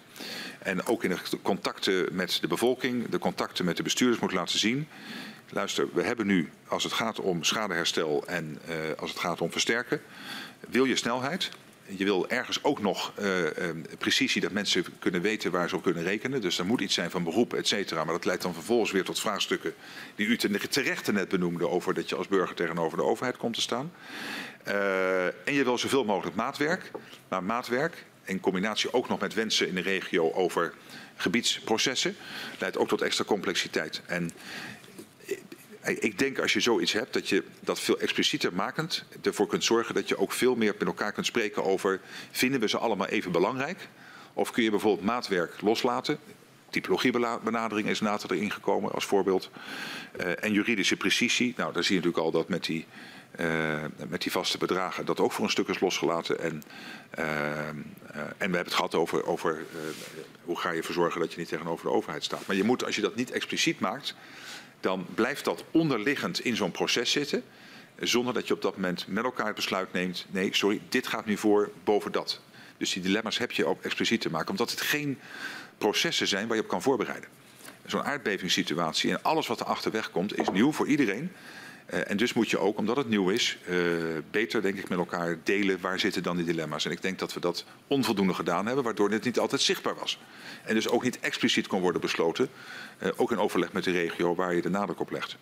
En 0.59 0.85
ook 0.85 1.03
in 1.03 1.09
de 1.09 1.17
contacten 1.41 2.07
met 2.11 2.37
de 2.41 2.47
bevolking, 2.47 3.09
de 3.09 3.19
contacten 3.19 3.65
met 3.65 3.77
de 3.77 3.83
bestuurders 3.83 4.21
moet 4.21 4.31
laten 4.31 4.59
zien 4.59 4.87
luister, 5.55 5.87
we 5.93 6.03
hebben 6.03 6.27
nu, 6.27 6.49
als 6.67 6.83
het 6.83 6.93
gaat 6.93 7.19
om 7.19 7.43
schadeherstel 7.43 8.23
en 8.27 8.59
uh, 8.69 8.75
als 8.97 9.09
het 9.09 9.19
gaat 9.19 9.41
om 9.41 9.51
versterken, 9.51 10.01
wil 10.69 10.85
je 10.85 10.95
snelheid. 10.95 11.49
Je 11.87 12.03
wil 12.03 12.29
ergens 12.29 12.63
ook 12.63 12.81
nog 12.81 13.13
uh, 13.19 13.43
uh, 13.43 13.49
precisie 13.97 14.41
dat 14.41 14.51
mensen 14.51 14.85
kunnen 14.99 15.21
weten 15.21 15.51
waar 15.51 15.69
ze 15.69 15.75
op 15.75 15.83
kunnen 15.83 16.03
rekenen. 16.03 16.41
Dus 16.41 16.59
er 16.59 16.65
moet 16.65 16.81
iets 16.81 16.93
zijn 16.93 17.11
van 17.11 17.23
beroep, 17.23 17.53
et 17.53 17.67
cetera. 17.67 18.03
Maar 18.03 18.13
dat 18.13 18.25
leidt 18.25 18.41
dan 18.41 18.53
vervolgens 18.53 18.91
weer 18.91 19.03
tot 19.03 19.19
vraagstukken 19.19 19.73
die 20.15 20.27
u 20.27 20.37
terecht 20.69 21.11
net 21.11 21.29
benoemde 21.29 21.67
over 21.67 21.93
dat 21.93 22.09
je 22.09 22.15
als 22.15 22.27
burger 22.27 22.55
tegenover 22.55 22.97
de 22.97 23.03
overheid 23.03 23.37
komt 23.37 23.53
te 23.53 23.61
staan. 23.61 23.91
en 25.43 25.53
je 25.53 25.63
wil 25.63 25.77
zoveel 25.77 26.05
mogelijk 26.05 26.35
maatwerk. 26.35 26.91
Maar 27.27 27.43
maatwerk 27.43 28.05
in 28.25 28.39
combinatie 28.39 28.93
ook 28.93 29.09
nog 29.09 29.19
met 29.19 29.33
wensen 29.33 29.67
in 29.67 29.75
de 29.75 29.81
regio 29.81 30.31
over 30.31 30.73
gebiedsprocessen 31.15 32.15
leidt 32.59 32.77
ook 32.77 32.87
tot 32.87 33.01
extra 33.01 33.23
complexiteit. 33.23 34.01
En 34.05 34.31
ik 35.85 36.19
denk 36.19 36.39
als 36.39 36.53
je 36.53 36.59
zoiets 36.59 36.93
hebt, 36.93 37.13
dat 37.13 37.29
je 37.29 37.43
dat 37.59 37.79
veel 37.79 37.99
explicieter 37.99 38.53
makend 38.53 39.03
ervoor 39.21 39.47
kunt 39.47 39.63
zorgen 39.63 39.95
dat 39.95 40.07
je 40.09 40.17
ook 40.17 40.31
veel 40.31 40.55
meer 40.55 40.75
met 40.79 40.87
elkaar 40.87 41.11
kunt 41.11 41.25
spreken 41.25 41.63
over 41.63 42.01
vinden 42.31 42.59
we 42.59 42.69
ze 42.69 42.77
allemaal 42.77 43.07
even 43.07 43.31
belangrijk? 43.31 43.87
Of 44.33 44.51
kun 44.51 44.63
je 44.63 44.69
bijvoorbeeld 44.69 45.05
maatwerk 45.05 45.61
loslaten? 45.61 46.19
Typologiebenadering 46.69 47.87
is 47.87 47.99
later 47.99 48.31
erin 48.31 48.51
gekomen 48.51 48.91
als 48.91 49.05
voorbeeld. 49.05 49.49
Uh, 50.19 50.43
en 50.43 50.53
juridische 50.53 50.95
precisie, 50.95 51.53
nou 51.57 51.73
daar 51.73 51.83
zie 51.83 51.95
je 51.95 52.01
natuurlijk 52.01 52.25
al 52.25 52.39
dat 52.39 52.49
met 52.49 52.63
die, 52.63 52.85
uh, 53.39 53.83
met 54.07 54.21
die 54.21 54.31
vaste 54.31 54.57
bedragen 54.57 55.05
dat 55.05 55.19
ook 55.19 55.31
voor 55.31 55.43
een 55.43 55.51
stuk 55.51 55.67
is 55.67 55.79
losgelaten. 55.79 56.39
En, 56.39 56.63
uh, 57.19 57.67
en 57.67 57.85
we 58.27 58.35
hebben 58.37 58.59
het 58.59 58.73
gehad 58.73 58.95
over, 58.95 59.25
over 59.25 59.65
hoe 60.43 60.59
ga 60.59 60.71
je 60.71 60.77
ervoor 60.77 60.93
zorgen 60.93 61.21
dat 61.21 61.31
je 61.31 61.39
niet 61.39 61.47
tegenover 61.47 61.85
de 61.85 61.91
overheid 61.91 62.23
staat. 62.23 62.47
Maar 62.47 62.55
je 62.55 62.63
moet, 62.63 62.85
als 62.85 62.95
je 62.95 63.01
dat 63.01 63.15
niet 63.15 63.31
expliciet 63.31 63.79
maakt, 63.79 64.15
dan 64.79 65.05
blijft 65.15 65.45
dat 65.45 65.63
onderliggend 65.71 66.39
in 66.39 66.55
zo'n 66.55 66.71
proces 66.71 67.11
zitten. 67.11 67.43
Zonder 67.99 68.33
dat 68.33 68.47
je 68.47 68.53
op 68.53 68.61
dat 68.61 68.75
moment 68.75 69.07
met 69.07 69.23
elkaar 69.23 69.45
het 69.45 69.55
besluit 69.55 69.93
neemt. 69.93 70.25
Nee, 70.29 70.55
sorry, 70.55 70.81
dit 70.89 71.07
gaat 71.07 71.25
nu 71.25 71.37
voor 71.37 71.71
boven 71.83 72.11
dat. 72.11 72.41
Dus 72.77 72.93
die 72.93 73.01
dilemma's 73.01 73.37
heb 73.37 73.51
je 73.51 73.65
ook 73.65 73.81
expliciet 73.81 74.21
te 74.21 74.29
maken. 74.29 74.49
Omdat 74.49 74.71
het 74.71 74.81
geen 74.81 75.19
processen 75.77 76.27
zijn 76.27 76.47
waar 76.47 76.57
je 76.57 76.63
op 76.63 76.69
kan 76.69 76.81
voorbereiden. 76.81 77.29
Zo'n 77.85 78.03
aardbevingssituatie 78.03 79.11
en 79.11 79.23
alles 79.23 79.47
wat 79.47 79.59
er 79.59 79.65
achterweg 79.65 80.11
komt 80.11 80.37
is 80.37 80.49
nieuw 80.49 80.71
voor 80.71 80.87
iedereen. 80.87 81.31
Uh, 81.93 82.09
en 82.09 82.17
dus 82.17 82.33
moet 82.33 82.49
je 82.49 82.57
ook, 82.57 82.77
omdat 82.77 82.97
het 82.97 83.09
nieuw 83.09 83.29
is, 83.29 83.57
uh, 83.69 83.77
beter 84.31 84.61
denk 84.61 84.77
ik 84.77 84.89
met 84.89 84.97
elkaar 84.97 85.37
delen 85.43 85.81
waar 85.81 85.99
zitten 85.99 86.23
dan 86.23 86.35
die 86.35 86.45
dilemma's. 86.45 86.85
En 86.85 86.91
ik 86.91 87.01
denk 87.01 87.19
dat 87.19 87.33
we 87.33 87.39
dat 87.39 87.65
onvoldoende 87.87 88.33
gedaan 88.33 88.65
hebben, 88.65 88.83
waardoor 88.83 89.09
dit 89.09 89.23
niet 89.23 89.39
altijd 89.39 89.61
zichtbaar 89.61 89.95
was. 89.95 90.19
En 90.63 90.75
dus 90.75 90.89
ook 90.89 91.03
niet 91.03 91.19
expliciet 91.19 91.67
kon 91.67 91.81
worden 91.81 92.01
besloten, 92.01 92.49
uh, 93.03 93.09
ook 93.15 93.31
in 93.31 93.37
overleg 93.37 93.73
met 93.73 93.83
de 93.83 93.91
regio 93.91 94.35
waar 94.35 94.55
je 94.55 94.61
de 94.61 94.69
nadruk 94.69 94.99
op 94.99 95.11
legt. 95.11 95.37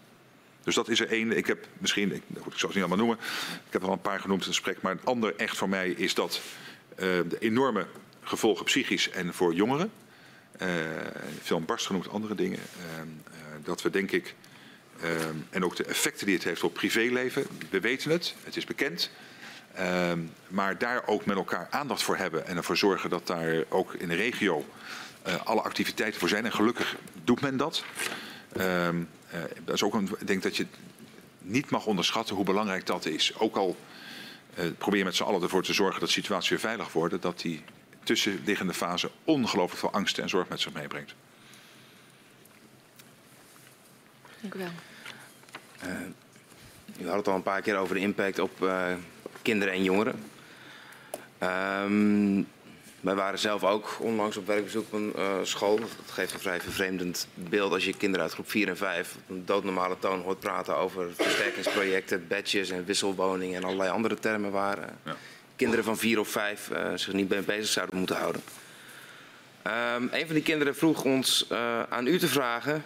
Dus 0.64 0.76
dat 0.76 0.90
is 0.90 1.00
er 1.00 1.10
één. 1.10 1.38
Ik 1.38 1.48
heb 1.48 1.68
misschien, 1.78 2.14
ik, 2.14 2.22
goed, 2.42 2.54
ik 2.54 2.60
zal 2.60 2.70
het 2.70 2.78
niet 2.78 2.88
allemaal 2.88 3.06
noemen, 3.06 3.26
ik 3.68 3.74
heb 3.74 3.84
al 3.84 3.92
een 3.92 4.02
paar 4.02 4.20
genoemd 4.20 4.42
in 4.42 4.48
het 4.48 4.56
gesprek, 4.56 4.82
maar 4.82 4.92
een 4.92 5.04
ander 5.04 5.36
echt 5.36 5.58
voor 5.58 5.70
mij 5.70 5.90
is 5.90 6.14
dat 6.14 6.42
de 6.96 7.38
enorme 7.40 7.86
gevolgen 8.22 8.66
psychisch 8.66 9.10
en 9.10 9.34
voor 9.34 9.54
jongeren, 9.54 9.92
veel 11.42 11.62
barst 11.62 11.86
genoemd, 11.86 12.10
andere 12.10 12.36
dingen, 12.36 12.60
dat 13.64 13.82
we 13.82 13.90
denk 13.90 14.12
ik 14.12 14.36
Um, 15.04 15.48
en 15.50 15.66
ook 15.66 15.76
de 15.76 15.84
effecten 15.84 16.26
die 16.26 16.36
het 16.36 16.44
heeft 16.44 16.64
op 16.64 16.74
privéleven. 16.74 17.48
We 17.70 17.80
weten 17.80 18.12
het, 18.12 18.36
het 18.44 18.58
is 18.58 18.66
bekend. 18.66 19.10
Um, 19.80 20.32
maar 20.48 20.78
daar 20.78 21.08
ook 21.08 21.26
met 21.26 21.38
elkaar 21.38 21.68
aandacht 21.70 22.04
voor 22.04 22.18
hebben 22.18 22.48
en 22.48 22.58
ervoor 22.58 22.78
zorgen 22.78 23.10
dat 23.10 23.28
daar 23.28 23.64
ook 23.70 23.94
in 23.94 24.08
de 24.08 24.16
regio 24.16 24.66
uh, 25.28 25.36
alle 25.44 25.62
activiteiten 25.62 26.20
voor 26.20 26.30
zijn. 26.30 26.46
En 26.46 26.54
gelukkig 26.54 26.96
doet 27.24 27.42
men 27.42 27.58
dat. 27.58 27.84
Um, 28.58 29.10
uh, 29.34 29.40
dat 29.66 29.76
is 29.76 29.84
ook 29.84 29.94
een, 29.94 30.10
ik 30.20 30.28
denk 30.28 30.44
dat 30.44 30.58
je 30.58 30.66
niet 31.40 31.70
mag 31.70 31.86
onderschatten 31.86 32.36
hoe 32.36 32.46
belangrijk 32.46 32.86
dat 32.86 33.06
is. 33.06 33.34
Ook 33.38 33.56
al 33.56 33.78
uh, 34.60 34.66
probeer 34.78 35.00
je 35.00 35.06
met 35.06 35.16
z'n 35.16 35.24
allen 35.24 35.42
ervoor 35.42 35.64
te 35.64 35.74
zorgen 35.74 36.00
dat 36.00 36.10
de 36.10 36.16
situatie 36.16 36.50
weer 36.50 36.60
veilig 36.60 36.92
wordt, 36.92 37.22
dat 37.22 37.40
die 37.40 37.64
tussenliggende 38.04 38.74
fase 38.74 39.12
ongelooflijk 39.24 39.80
veel 39.80 39.92
angst 39.92 40.18
en 40.18 40.30
zorg 40.30 40.50
met 40.50 40.62
zich 40.62 40.74
meebrengt. 40.74 41.14
Dank 44.44 44.56
u 44.56 44.60
wel. 44.60 44.68
Uh, 45.92 47.06
u 47.06 47.08
had 47.08 47.18
het 47.18 47.28
al 47.28 47.36
een 47.36 47.44
paar 47.44 47.62
keer 47.62 47.78
over 47.78 47.96
de 47.96 48.02
impact 48.02 48.40
op 48.40 48.62
uh, 48.62 48.86
kinderen 49.42 49.74
en 49.74 49.84
jongeren. 49.84 50.24
Um, 51.84 52.48
wij 53.00 53.16
waren 53.16 53.40
zelf 53.40 53.64
ook 53.64 53.98
onlangs 54.00 54.38
op 54.38 54.48
werkbezoek 54.48 54.86
op 54.86 54.94
een 54.94 55.14
uh, 55.18 55.36
school. 55.44 55.80
Dat 55.80 55.90
geeft 56.12 56.34
een 56.34 56.40
vrij 56.40 56.62
vervreemdend 56.62 57.28
beeld 57.34 57.72
als 57.72 57.86
je 57.86 57.98
kinderen 57.98 58.26
uit 58.26 58.34
groep 58.34 58.50
4 58.50 58.68
en 58.68 58.78
5 58.78 59.16
op 59.16 59.30
een 59.30 59.46
doodnormale 59.46 59.96
toon 60.00 60.22
hoort 60.22 60.40
praten 60.40 60.76
over 60.76 61.14
versterkingsprojecten, 61.16 62.28
badges 62.28 62.70
en 62.70 62.86
wisselwoningen 62.86 63.56
en 63.56 63.64
allerlei 63.64 63.90
andere 63.90 64.20
termen 64.20 64.52
waar 64.52 64.78
ja. 65.04 65.16
kinderen 65.56 65.86
van 65.86 65.98
4 65.98 66.20
of 66.20 66.28
5 66.28 66.72
zich 66.96 67.14
niet 67.14 67.30
mee 67.30 67.42
bezig 67.42 67.68
zouden 67.68 67.98
moeten 67.98 68.16
houden. 68.16 68.42
Um, 69.68 70.10
een 70.12 70.26
van 70.26 70.36
die 70.36 70.44
kinderen 70.44 70.76
vroeg 70.76 71.04
ons 71.04 71.50
aan 71.90 72.08
u 72.08 72.20
te 72.20 72.28
vragen 72.28 72.84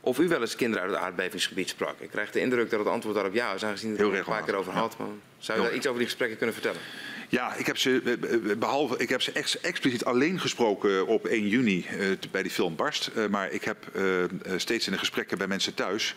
of 0.00 0.18
u 0.18 0.28
wel 0.28 0.40
eens 0.40 0.56
kinderen 0.56 0.84
uit 0.84 0.92
het 0.92 1.02
aardbevingsgebied 1.02 1.68
sprak. 1.68 2.00
Ik 2.00 2.10
krijg 2.10 2.30
de 2.30 2.40
indruk 2.40 2.70
dat 2.70 2.78
het 2.78 2.88
antwoord 2.88 3.14
daarop 3.14 3.34
ja 3.34 3.52
is, 3.52 3.64
aangezien 3.64 3.90
het 3.90 4.00
er 4.00 4.14
een 4.14 4.24
paar 4.24 4.44
keer 4.44 4.54
over 4.54 4.72
had. 4.72 4.98
Maar 4.98 5.08
zou 5.38 5.58
u 5.58 5.62
daar 5.62 5.74
iets 5.74 5.86
over 5.86 5.98
die 5.98 6.08
gesprekken 6.08 6.36
kunnen 6.36 6.54
vertellen? 6.54 6.80
Ja, 7.28 7.54
ik 7.54 7.66
heb 7.66 7.78
ze, 7.78 8.18
behalve, 8.58 8.96
ik 8.96 9.08
heb 9.08 9.22
ze 9.22 9.32
ex, 9.32 9.60
expliciet 9.60 10.04
alleen 10.04 10.40
gesproken 10.40 11.06
op 11.06 11.26
1 11.26 11.48
juni 11.48 11.86
uh, 11.92 12.06
bij 12.30 12.42
die 12.42 12.50
film 12.50 12.76
Barst. 12.76 13.10
Uh, 13.16 13.26
maar 13.26 13.50
ik 13.50 13.64
heb 13.64 13.76
uh, 13.96 14.24
steeds 14.56 14.86
in 14.86 14.92
de 14.92 14.98
gesprekken 14.98 15.38
bij 15.38 15.46
mensen 15.46 15.74
thuis, 15.74 16.16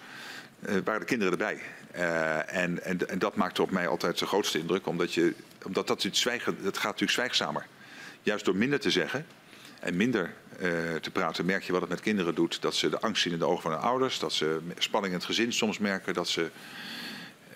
waren 0.83 0.99
de 0.99 1.05
kinderen 1.05 1.31
erbij. 1.31 1.61
En, 2.47 2.83
en, 2.83 3.09
en, 3.09 3.19
dat 3.19 3.35
maakte 3.35 3.61
op 3.61 3.71
mij 3.71 3.87
altijd 3.87 4.19
de 4.19 4.25
grootste 4.25 4.59
indruk, 4.59 4.87
omdat, 4.87 5.13
je, 5.13 5.33
omdat 5.65 5.87
dat, 5.87 6.07
zwijgen, 6.11 6.57
dat 6.63 6.75
gaat 6.75 6.83
natuurlijk 6.83 7.11
zwijgzamer. 7.11 7.65
Juist 8.21 8.45
door 8.45 8.55
minder 8.55 8.79
te 8.79 8.91
zeggen 8.91 9.25
en 9.79 9.95
minder 9.95 10.33
te 11.01 11.11
praten, 11.11 11.45
merk 11.45 11.63
je 11.63 11.71
wat 11.71 11.81
het 11.81 11.89
met 11.89 11.99
kinderen 11.99 12.35
doet. 12.35 12.61
Dat 12.61 12.75
ze 12.75 12.89
de 12.89 12.99
angst 12.99 13.21
zien 13.21 13.33
in 13.33 13.39
de 13.39 13.45
ogen 13.45 13.61
van 13.61 13.71
hun 13.71 13.79
ouders, 13.79 14.19
dat 14.19 14.33
ze 14.33 14.59
spanning 14.77 15.13
in 15.13 15.19
het 15.19 15.27
gezin 15.27 15.53
soms 15.53 15.77
merken, 15.77 16.13
dat 16.13 16.27
ze 16.27 16.49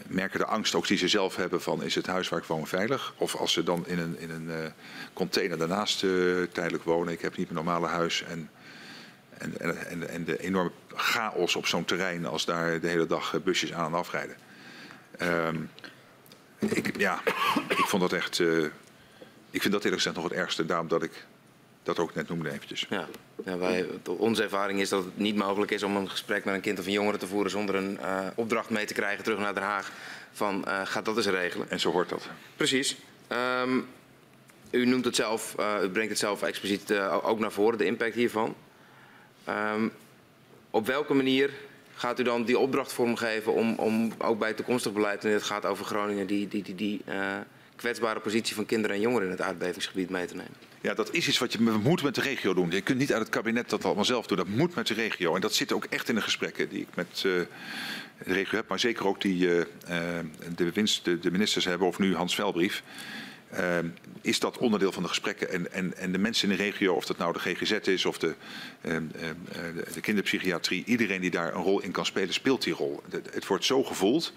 merken 0.07 0.39
de 0.39 0.45
angst 0.45 0.75
ook 0.75 0.87
die 0.87 0.97
ze 0.97 1.07
zelf 1.07 1.35
hebben 1.35 1.61
van 1.61 1.83
is 1.83 1.95
het 1.95 2.07
huis 2.07 2.29
waar 2.29 2.39
ik 2.39 2.45
woon 2.45 2.67
veilig? 2.67 3.13
Of 3.17 3.35
als 3.35 3.53
ze 3.53 3.63
dan 3.63 3.87
in 3.87 3.99
een, 3.99 4.19
in 4.19 4.29
een 4.29 4.47
uh, 4.47 4.55
container 5.13 5.57
daarnaast 5.57 5.99
tijdelijk 6.51 6.83
wonen, 6.83 7.13
ik 7.13 7.21
heb 7.21 7.37
niet 7.37 7.51
mijn 7.51 7.65
normale 7.65 7.87
huis 7.87 8.23
en, 8.23 8.49
en, 9.37 9.87
en, 9.87 10.09
en 10.09 10.25
de 10.25 10.37
enorme 10.37 10.71
chaos 10.95 11.55
op 11.55 11.67
zo'n 11.67 11.85
terrein 11.85 12.25
als 12.25 12.45
daar 12.45 12.79
de 12.79 12.87
hele 12.87 13.05
dag 13.05 13.43
busjes 13.43 13.73
aan 13.73 13.85
en 13.85 13.99
afrijden. 13.99 14.35
Um, 15.21 15.69
ik, 16.59 16.97
ja, 16.97 17.21
ik 17.67 17.85
vond 17.85 18.01
dat 18.01 18.13
echt, 18.13 18.39
ik 19.49 19.61
vind 19.61 19.73
dat 19.73 19.83
eerlijk 19.83 20.01
gezegd 20.01 20.15
nog 20.15 20.23
het 20.23 20.33
ergste, 20.33 20.65
daarom 20.65 20.87
dat 20.87 21.03
ik 21.03 21.25
dat 21.85 21.99
ook 21.99 22.15
net 22.15 22.27
noemde 22.27 22.51
eventjes. 22.51 22.85
Ja. 22.89 23.07
Ja, 23.45 23.57
wij, 23.57 23.85
onze 24.17 24.43
ervaring 24.43 24.79
is 24.79 24.89
dat 24.89 25.03
het 25.03 25.17
niet 25.17 25.35
mogelijk 25.35 25.71
is 25.71 25.83
om 25.83 25.95
een 25.95 26.09
gesprek 26.09 26.45
met 26.45 26.55
een 26.55 26.61
kind 26.61 26.79
of 26.79 26.85
een 26.85 26.91
jongere 26.91 27.17
te 27.17 27.27
voeren 27.27 27.51
zonder 27.51 27.75
een 27.75 27.97
uh, 28.01 28.19
opdracht 28.35 28.69
mee 28.69 28.85
te 28.85 28.93
krijgen 28.93 29.23
terug 29.23 29.39
naar 29.39 29.53
Den 29.53 29.63
Haag 29.63 29.91
van 30.31 30.65
uh, 30.67 30.81
ga 30.85 31.01
dat 31.01 31.17
eens 31.17 31.25
regelen. 31.25 31.69
En 31.69 31.79
zo 31.79 31.91
hoort 31.91 32.09
dat. 32.09 32.27
Precies. 32.55 32.97
Um, 33.61 33.87
u 34.71 34.85
noemt 34.85 35.05
het 35.05 35.15
zelf, 35.15 35.55
uh, 35.59 35.75
u 35.83 35.89
brengt 35.89 36.09
het 36.09 36.19
zelf 36.19 36.41
expliciet 36.41 36.93
ook 37.23 37.39
naar 37.39 37.51
voren, 37.51 37.77
de 37.77 37.85
impact 37.85 38.15
hiervan. 38.15 38.55
Um, 39.49 39.91
op 40.69 40.85
welke 40.85 41.13
manier 41.13 41.49
gaat 41.95 42.19
u 42.19 42.23
dan 42.23 42.43
die 42.43 42.59
opdracht 42.59 42.93
vormgeven 42.93 43.53
om, 43.53 43.75
om 43.75 44.11
ook 44.17 44.39
bij 44.39 44.53
toekomstig 44.53 44.93
beleid, 44.93 45.25
en 45.25 45.31
het 45.31 45.43
gaat 45.43 45.65
over 45.65 45.85
Groningen, 45.85 46.27
die, 46.27 46.47
die, 46.47 46.63
die, 46.63 46.75
die 46.75 47.01
kwetsbare 47.75 48.19
positie 48.19 48.55
van 48.55 48.65
kinderen 48.65 48.95
en 48.95 49.01
jongeren 49.01 49.25
in 49.25 49.31
het 49.31 49.41
aardbevingsgebied 49.41 50.09
mee 50.09 50.25
te 50.25 50.35
nemen? 50.35 50.53
Ja, 50.81 50.93
dat 50.93 51.13
is 51.13 51.27
iets 51.27 51.37
wat 51.37 51.53
je 51.53 51.61
moet 51.61 52.03
met 52.03 52.15
de 52.15 52.21
regio 52.21 52.53
doen. 52.53 52.71
Je 52.71 52.81
kunt 52.81 52.97
niet 52.97 53.11
uit 53.11 53.21
het 53.21 53.29
kabinet 53.29 53.69
dat 53.69 53.85
allemaal 53.85 54.05
zelf 54.05 54.27
doen. 54.27 54.37
Dat 54.37 54.47
moet 54.47 54.75
met 54.75 54.87
de 54.87 54.93
regio. 54.93 55.35
En 55.35 55.41
dat 55.41 55.53
zit 55.53 55.71
ook 55.71 55.85
echt 55.85 56.09
in 56.09 56.15
de 56.15 56.21
gesprekken 56.21 56.69
die 56.69 56.81
ik 56.81 56.95
met 56.95 57.23
uh, 57.25 57.41
de 58.25 58.33
regio 58.33 58.57
heb. 58.57 58.67
Maar 58.67 58.79
zeker 58.79 59.07
ook 59.07 59.21
die 59.21 59.39
de, 60.55 60.71
winst, 60.73 61.05
de, 61.05 61.19
de, 61.19 61.31
ministers 61.31 61.65
hebben, 61.65 61.87
of 61.87 61.99
nu 61.99 62.15
Hans 62.15 62.35
Velbrief. 62.35 62.83
Is 64.21 64.39
dat 64.39 64.57
onderdeel 64.57 64.91
van 64.91 65.03
de 65.03 65.09
gesprekken. 65.09 65.49
En, 65.49 65.71
en, 65.71 65.97
en 65.97 66.11
de 66.11 66.17
mensen 66.17 66.49
in 66.49 66.57
de 66.57 66.63
regio, 66.63 66.93
of 66.93 67.05
dat 67.05 67.17
nou 67.17 67.33
de 67.33 67.39
GGZ 67.39 67.71
is 67.71 68.05
of 68.05 68.17
de, 68.17 68.33
de 69.93 70.01
kinderpsychiatrie, 70.01 70.83
iedereen 70.85 71.21
die 71.21 71.31
daar 71.31 71.55
een 71.55 71.63
rol 71.63 71.81
in 71.81 71.91
kan 71.91 72.05
spelen, 72.05 72.33
speelt 72.33 72.63
die 72.63 72.73
rol. 72.73 73.01
Het 73.31 73.47
wordt 73.47 73.65
zo 73.65 73.83
gevoeld 73.83 74.33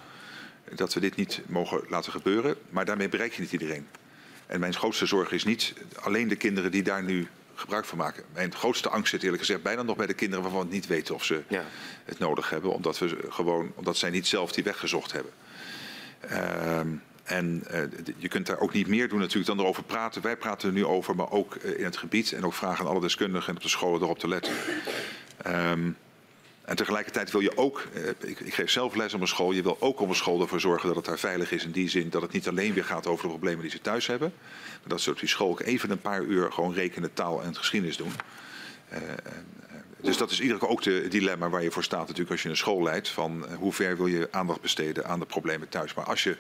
dat 0.75 0.95
we 0.95 1.01
dit 1.01 1.17
niet 1.17 1.41
mogen 1.47 1.81
laten 1.89 2.13
gebeuren, 2.13 2.57
maar 2.71 2.85
daarmee 2.85 3.09
bereik 3.09 3.33
je 3.33 3.41
niet 3.41 3.53
iedereen. 3.53 3.87
En 4.47 4.61
mijn 4.61 4.75
grootste 4.75 5.07
zorg 5.07 5.33
is 5.33 5.45
niet 5.45 5.75
alleen 6.01 6.29
de 6.29 6.37
kinderen 6.37 6.71
die 6.71 6.83
daar 6.83 7.03
nu 7.03 7.29
gebruik 7.55 7.85
van 7.85 7.99
maken. 7.99 8.25
Mijn 8.33 8.55
grootste 8.55 8.89
angst 8.89 9.11
zit 9.11 9.23
eerlijk 9.23 9.41
gezegd 9.41 9.63
bijna 9.63 9.83
nog 9.83 9.97
bij 9.97 10.07
de 10.07 10.15
kinderen 10.15 10.43
waarvan 10.45 10.69
we 10.69 10.75
niet 10.75 10.87
weten 10.87 11.15
of 11.15 11.25
ze 11.25 11.43
ja. 11.49 11.65
het 12.05 12.19
nodig 12.19 12.51
hebben, 12.51 12.73
omdat, 12.73 12.99
we 12.99 13.19
gewoon, 13.29 13.73
omdat 13.75 13.97
zij 13.97 14.11
niet 14.11 14.27
zelf 14.27 14.53
die 14.53 14.65
weg 14.65 14.79
gezocht 14.79 15.13
hebben. 15.13 15.33
Uh, 16.31 16.81
en 17.25 17.65
uh, 17.73 17.81
je 18.17 18.29
kunt 18.29 18.47
daar 18.47 18.59
ook 18.59 18.73
niet 18.73 18.87
meer 18.87 19.09
doen 19.09 19.19
natuurlijk 19.19 19.47
dan 19.47 19.59
erover 19.59 19.83
praten. 19.83 20.23
Wij 20.23 20.37
praten 20.37 20.69
er 20.69 20.75
nu 20.75 20.85
over, 20.85 21.17
maar 21.17 21.31
ook 21.31 21.55
uh, 21.55 21.79
in 21.79 21.85
het 21.85 21.97
gebied. 21.97 22.33
En 22.33 22.45
ook 22.45 22.55
vragen 22.55 22.85
aan 22.85 22.91
alle 22.91 23.01
deskundigen 23.01 23.49
en 23.49 23.57
op 23.57 23.63
de 23.63 23.69
scholen 23.69 24.03
erop 24.03 24.19
te 24.19 24.29
letten. 24.29 24.53
Um, 25.47 25.97
en 26.69 26.77
tegelijkertijd 26.77 27.31
wil 27.31 27.41
je 27.41 27.57
ook, 27.57 27.89
uh, 27.95 28.09
ik, 28.09 28.41
ik, 28.41 28.55
geef 28.55 28.71
zelf 28.71 28.95
les 28.95 29.15
op 29.15 29.21
een 29.21 29.29
school, 29.29 29.53
je 29.53 29.63
wil 29.63 29.77
ook 29.81 30.01
op 30.01 30.09
een 30.09 30.15
school 30.15 30.41
ervoor 30.41 30.61
zorgen 30.61 30.87
dat 30.87 30.97
het 30.97 31.05
daar 31.05 31.19
veilig 31.19 31.53
is. 31.53 31.65
In 31.65 31.71
die 31.71 31.89
zin 31.89 32.11
dat 32.11 32.23
het 32.23 32.33
niet 32.33 32.49
alleen 32.49 32.75
weer 32.75 32.85
gaat 32.85 33.07
over 33.07 33.23
de 33.23 33.29
problemen 33.29 33.61
die 33.61 33.71
ze 33.71 33.81
thuis 33.81 34.07
hebben. 34.07 34.33
Maar 34.81 34.89
dat 34.89 35.01
ze 35.01 35.11
op 35.11 35.19
die 35.19 35.29
school 35.29 35.51
ook 35.51 35.61
even 35.61 35.91
een 35.91 36.01
paar 36.01 36.23
uur 36.23 36.53
gewoon 36.53 36.75
rekenen, 36.75 37.13
taal 37.13 37.43
en 37.43 37.57
geschiedenis 37.57 37.97
doen. 37.97 38.13
Dus 40.01 40.17
dat 40.17 40.31
is 40.31 40.41
iedere 40.41 40.59
keer 40.59 40.69
ook 40.69 40.85
het 40.85 41.11
dilemma 41.11 41.49
waar 41.49 41.63
je 41.63 41.71
voor 41.71 41.85
staat 41.85 42.01
natuurlijk 42.01 42.31
als 42.31 42.43
je 42.43 42.49
een 42.49 42.57
school 42.57 42.83
leidt. 42.83 43.09
Van 43.09 43.47
hoe 43.59 43.73
ver 43.73 43.97
wil 43.97 44.07
je 44.07 44.29
aandacht 44.31 44.61
besteden 44.61 45.07
aan 45.07 45.19
de 45.19 45.27
problemen 45.27 45.69
thuis. 45.69 45.95
Maar 45.95 46.05
als, 46.05 46.23
je, 46.23 46.37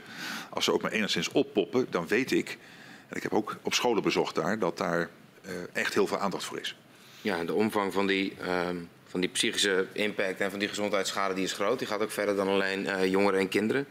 als 0.51 0.65
ze 0.65 0.73
ook 0.73 0.83
maar 0.83 0.93
enigszins 0.93 1.33
oppoppen, 1.33 1.87
dan 1.91 2.07
weet 2.07 2.33
ik, 2.33 2.59
en 3.09 3.17
ik 3.17 3.23
heb 3.23 3.33
ook 3.33 3.57
op 3.63 3.75
scholen 3.75 4.03
bezocht 4.03 4.35
daar, 4.35 4.59
dat 4.59 4.79
daar 4.79 5.11
echt 5.73 5.95
heel 5.95 6.07
veel 6.07 6.19
aandacht 6.19 6.45
voor 6.45 6.59
is. 6.59 6.77
Ja, 7.21 7.45
de 7.45 7.55
omvang 7.55 7.93
van 7.93 8.07
die, 8.07 8.37
uh, 8.43 8.69
van 9.09 9.21
die 9.21 9.31
psychische 9.31 9.87
impact 9.93 10.41
en 10.41 10.51
van 10.51 10.59
die 10.59 10.69
gezondheidsschade 10.69 11.35
die 11.35 11.45
is 11.45 11.53
groot. 11.53 11.79
Die 11.79 11.89
gaat 11.89 12.03
ook 12.03 12.11
verder 12.11 12.37
dan 12.37 12.49
alleen 12.49 12.85
uh, 12.85 13.07
jongeren 13.07 13.41
en 13.41 13.49
kinderen. 13.49 13.87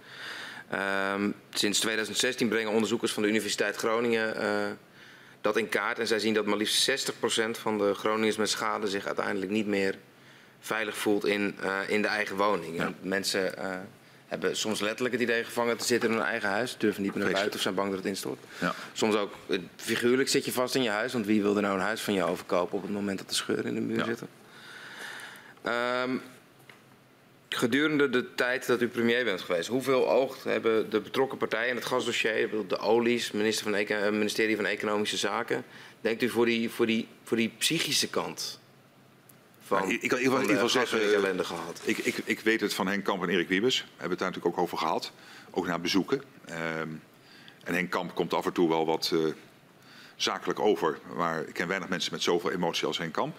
Um, 1.13 1.33
sinds 1.49 1.79
2016 1.79 2.47
brengen 2.47 2.71
onderzoekers 2.71 3.11
van 3.11 3.23
de 3.23 3.29
Universiteit 3.29 3.75
Groningen 3.75 4.77
dat 5.41 5.57
in 5.57 5.69
kaart. 5.69 5.99
En 5.99 6.07
zij 6.07 6.19
zien 6.19 6.33
dat 6.33 6.45
maar 6.45 6.57
liefst 6.57 7.11
60% 7.11 7.13
van 7.51 7.77
de 7.77 7.93
Groningers 7.93 8.35
met 8.35 8.49
schade 8.49 8.87
zich 8.87 9.05
uiteindelijk 9.05 9.51
niet 9.51 9.67
meer 9.67 9.95
veilig 10.59 10.97
voelt 10.97 11.25
in, 11.25 11.55
uh, 11.63 11.79
in 11.87 12.01
de 12.01 12.07
eigen 12.07 12.35
woning. 12.35 12.75
Ja. 12.75 12.93
mensen 13.01 13.53
hebben 14.27 14.57
soms 14.57 14.79
letterlijk 14.79 15.13
het 15.13 15.23
idee 15.23 15.43
gevangen 15.43 15.77
te 15.77 15.85
zitten 15.85 16.09
in 16.09 16.15
hun 16.15 16.25
eigen 16.25 16.49
huis. 16.49 16.75
Durven 16.77 17.01
niet 17.01 17.15
meer 17.15 17.23
naar 17.23 17.33
buiten 17.33 17.55
of 17.55 17.61
zijn 17.61 17.75
bang 17.75 17.89
dat 17.89 17.97
het 17.97 18.07
instort. 18.07 18.39
Ja. 18.59 18.75
Soms 18.93 19.15
ook 19.15 19.33
figuurlijk 19.75 20.29
zit 20.29 20.45
je 20.45 20.51
vast 20.51 20.75
in 20.75 20.83
je 20.83 20.89
huis. 20.89 21.13
Want 21.13 21.25
wie 21.25 21.41
wil 21.41 21.55
er 21.55 21.61
nou 21.61 21.75
een 21.75 21.81
huis 21.81 22.01
van 22.01 22.13
je 22.13 22.23
overkopen 22.23 22.77
op 22.77 22.83
het 22.83 22.91
moment 22.91 23.17
dat 23.17 23.29
de 23.29 23.35
scheuren 23.35 23.65
in 23.65 23.75
de 23.75 23.81
muur 23.81 23.97
ja. 23.97 24.05
zitten? 24.05 24.27
Um, 25.67 26.21
gedurende 27.49 28.09
de 28.09 28.35
tijd 28.35 28.67
dat 28.67 28.81
u 28.81 28.87
premier 28.87 29.23
bent 29.23 29.41
geweest, 29.41 29.67
hoeveel 29.67 30.09
oog 30.09 30.43
hebben 30.43 30.89
de 30.89 31.01
betrokken 31.01 31.37
partijen 31.37 31.69
in 31.69 31.75
het 31.75 31.85
gasdossier, 31.85 32.49
de 32.67 32.77
olies, 32.77 33.31
minister 33.31 33.63
van 33.63 33.75
Econ 33.75 34.17
ministerie 34.17 34.55
van 34.55 34.65
Economische 34.65 35.17
Zaken, 35.17 35.63
denkt 36.01 36.23
u 36.23 36.29
voor 36.29 36.45
die, 36.45 36.69
voor 36.69 36.85
die, 36.85 37.07
voor 37.23 37.37
die 37.37 37.51
psychische 37.57 38.09
kant? 38.09 38.59
Van, 39.61 39.79
nou, 39.79 39.93
ik, 39.93 40.01
ik, 40.01 40.11
ik, 40.11 40.31
ik 40.31 40.55
wil 40.55 40.69
zeggen, 40.69 41.13
ellende 41.13 41.43
gehad. 41.43 41.81
Ik, 41.83 41.97
ik, 41.97 42.17
ik 42.23 42.39
weet 42.39 42.61
het 42.61 42.73
van 42.73 42.87
Henk 42.87 43.03
Kamp 43.03 43.23
en 43.23 43.29
Erik 43.29 43.47
Wiebes. 43.47 43.79
We 43.79 43.85
hebben 43.89 44.09
het 44.09 44.19
daar 44.19 44.27
natuurlijk 44.27 44.57
ook 44.57 44.63
over 44.63 44.77
gehad. 44.77 45.11
Ook 45.51 45.67
naar 45.67 45.81
bezoeken. 45.81 46.23
Um, 46.49 47.01
en 47.63 47.73
Henk 47.73 47.89
Kamp 47.89 48.15
komt 48.15 48.33
af 48.33 48.45
en 48.45 48.53
toe 48.53 48.69
wel 48.69 48.85
wat 48.85 49.11
uh, 49.13 49.33
zakelijk 50.15 50.59
over. 50.59 50.99
Maar 51.15 51.47
ik 51.47 51.53
ken 51.53 51.67
weinig 51.67 51.89
mensen 51.89 52.11
met 52.13 52.21
zoveel 52.21 52.51
emotie 52.51 52.87
als 52.87 52.97
Henk 52.97 53.13
Kamp. 53.13 53.37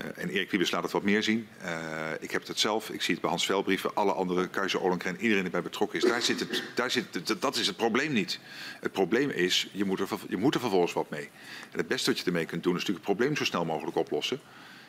Uh, 0.00 0.06
en 0.14 0.28
Erik 0.28 0.50
Wiebes 0.50 0.70
laat 0.70 0.82
het 0.82 0.92
wat 0.92 1.02
meer 1.02 1.22
zien. 1.22 1.48
Uh, 1.64 2.10
ik 2.20 2.30
heb 2.30 2.46
het 2.46 2.58
zelf, 2.58 2.90
ik 2.90 3.02
zie 3.02 3.12
het 3.12 3.20
bij 3.20 3.30
Hans 3.30 3.46
Velbrieven, 3.46 3.94
alle 3.94 4.12
andere, 4.12 4.48
Keizer 4.48 4.80
Olenkren, 4.80 5.20
iedereen 5.20 5.42
die 5.42 5.52
bij 5.52 5.62
betrokken 5.62 5.98
is. 5.98 6.04
Daar 6.04 6.22
zit 6.22 6.40
het, 6.40 6.62
daar 6.74 6.90
zit 6.90 7.40
dat 7.40 7.56
is 7.56 7.66
het 7.66 7.76
probleem 7.76 8.12
niet. 8.12 8.38
Het 8.80 8.92
probleem 8.92 9.30
is, 9.30 9.68
je 9.72 9.84
moet, 9.84 10.00
er, 10.00 10.08
je 10.28 10.36
moet 10.36 10.54
er 10.54 10.60
vervolgens 10.60 10.92
wat 10.92 11.10
mee. 11.10 11.28
En 11.72 11.78
het 11.78 11.88
beste 11.88 12.10
wat 12.10 12.18
je 12.18 12.24
ermee 12.24 12.46
kunt 12.46 12.62
doen 12.62 12.74
is 12.74 12.80
natuurlijk 12.80 13.06
het 13.06 13.16
probleem 13.16 13.36
zo 13.36 13.44
snel 13.44 13.64
mogelijk 13.64 13.96
oplossen. 13.96 14.40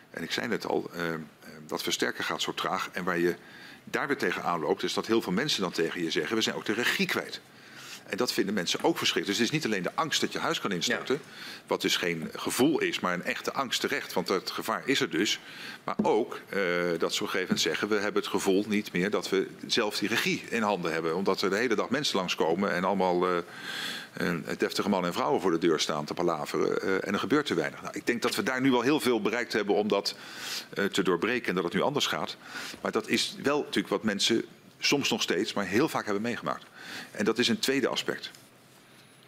En 0.10 0.24
ik 0.24 0.32
zei 0.32 0.48
net 0.48 0.66
al, 0.66 0.92
uh, 0.96 1.02
dat 1.68 1.84
versterken 1.84 2.24
gaat 2.24 2.42
zo 2.42 2.54
traag. 2.54 2.90
En 2.92 3.04
waar 3.04 3.20
je 3.20 3.36
daar 3.84 4.08
weer 4.08 4.18
tegenaan 4.18 4.60
loopt, 4.60 4.84
is 4.84 4.94
dat 4.94 5.08
heel 5.08 5.22
veel 5.22 5.32
mensen 5.32 5.62
dan 5.62 5.72
tegen 5.72 6.04
je 6.04 6.12
zeggen, 6.12 6.36
we 6.36 6.42
zijn 6.42 6.56
ook 6.56 6.66
de 6.66 6.74
regie 6.74 7.08
kwijt. 7.08 7.42
En 8.08 8.18
dat 8.18 8.34
vinden 8.34 8.54
mensen 8.54 8.84
ook 8.84 8.98
verschrikkelijk. 8.98 9.40
Dus 9.40 9.50
het 9.50 9.56
is 9.56 9.64
niet 9.64 9.74
alleen 9.74 9.84
de 9.84 10.02
angst 10.02 10.22
dat 10.22 10.32
je 10.32 10.40
huis 10.40 10.60
kan 10.60 10.72
instorten. 10.72 11.16
Ja. 11.16 11.32
Wat 11.68 11.82
dus 11.82 11.98
geen 11.98 12.30
gevoel 12.36 12.80
is, 12.80 13.00
maar 13.00 13.14
een 13.14 13.24
echte 13.24 13.54
angst 13.54 13.82
terecht. 13.82 14.14
Want 14.14 14.28
het 14.28 14.52
gevaar 14.52 14.82
is 14.86 15.00
er 15.00 15.10
dus. 15.10 15.40
Maar 15.84 15.96
ook 16.02 16.40
uh, 16.50 16.60
dat 17.00 17.14
ze 17.14 17.22
op 17.24 17.28
een 17.28 17.34
gegeven 17.34 17.40
moment 17.40 17.62
zeggen... 17.62 17.88
we 17.88 17.96
hebben 17.96 18.22
het 18.22 18.32
gevoel 18.32 18.66
niet 18.68 18.92
meer 18.92 19.10
dat 19.10 19.30
we 19.30 19.48
zelf 19.68 19.98
die 19.98 20.10
regie 20.10 20.44
in 20.50 20.62
handen 20.62 20.94
hebben. 20.94 21.16
Omdat 21.16 21.42
er 21.42 21.50
de 21.50 21.56
hele 21.56 21.76
dag 21.76 21.90
mensen 21.90 22.18
langskomen 22.18 22.72
en 22.72 22.84
allemaal... 22.84 23.32
Uh, 23.32 23.38
deftige 24.58 24.90
mannen 24.90 25.10
en 25.10 25.16
vrouwen 25.16 25.42
voor 25.42 25.52
de 25.52 25.58
deur 25.58 25.80
staan 25.80 26.06
te 26.06 26.14
palaveren. 26.14 26.80
Uh, 26.84 26.94
en 26.94 27.14
er 27.14 27.20
gebeurt 27.20 27.46
te 27.46 27.54
weinig. 27.54 27.82
Nou, 27.82 27.98
ik 27.98 28.08
denk 28.08 28.22
dat 28.22 28.36
we 28.36 28.44
daar 28.44 28.62
nu 28.62 28.72
wel 28.72 28.82
heel 28.82 29.00
veel 29.00 29.22
bereikt 29.22 29.54
hebben 29.54 29.76
om 29.76 29.88
dat 29.88 30.16
te 30.92 31.04
doorbreken 31.04 31.50
en 31.50 31.56
dat 31.56 31.64
het 31.64 31.74
nu 31.74 31.82
anders 31.82 32.08
gaat. 32.08 32.38
Maar 32.82 32.92
dat 32.92 33.08
is 33.08 33.36
wel 33.44 33.58
natuurlijk 33.60 33.88
wat 33.88 34.04
mensen 34.04 34.46
soms 34.80 35.10
nog 35.10 35.22
steeds, 35.22 35.54
maar 35.54 35.66
heel 35.66 35.90
vaak 35.90 36.06
hebben 36.06 36.24
meegemaakt. 36.24 36.64
En 37.12 37.26
dat 37.26 37.38
is 37.38 37.48
een 37.48 37.60
tweede 37.60 37.88
aspect. 37.88 38.32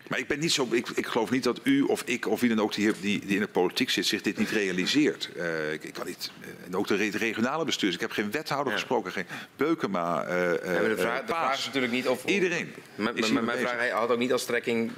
Maar 0.10 0.20
ik, 0.20 0.28
ben 0.28 0.40
niet 0.40 0.52
zo, 0.52 0.68
ik, 0.72 0.90
ik 0.90 1.06
geloof 1.06 1.30
niet 1.30 1.44
dat 1.44 1.60
u 1.64 1.82
of 1.82 2.04
ik 2.06 2.28
of 2.28 2.40
wie 2.40 2.50
dan 2.50 2.62
ook 2.62 2.74
die, 2.74 2.92
die, 3.02 3.20
die 3.20 3.36
in 3.36 3.42
de 3.42 3.48
politiek 3.48 3.90
zit 3.90 4.06
zich 4.06 4.22
dit 4.22 4.38
niet 4.38 4.50
realiseert. 4.50 5.30
Uh, 5.38 5.74
ik, 5.74 5.84
ik, 5.84 5.94
kan 5.94 6.06
niet, 6.06 6.32
uh, 6.42 6.48
en 6.66 6.76
ook 6.76 6.88
de 6.88 6.96
regionale 6.96 7.66
bestuurders. 7.66 8.04
Ik 8.04 8.08
heb 8.08 8.12
geen 8.12 8.32
wethouder 8.32 8.74
ja. 8.74 8.80
gesproken, 8.80 9.12
geen 9.12 9.26
Beukema. 9.56 10.28
Uh, 10.28 10.32
ja, 10.32 10.54
de, 10.58 10.96
vraag, 10.98 11.20
de 11.20 11.26
vraag 11.28 11.58
is 11.58 11.66
natuurlijk 11.66 11.94
niet 11.94 12.08
of... 12.08 12.26
Iedereen. 12.26 12.74
Mijn, 12.96 13.44
mijn 13.46 13.58
vraag 13.58 13.90
had 13.90 14.10
ook 14.10 14.18
niet 14.18 14.32
als 14.32 14.42
strekking 14.42 14.92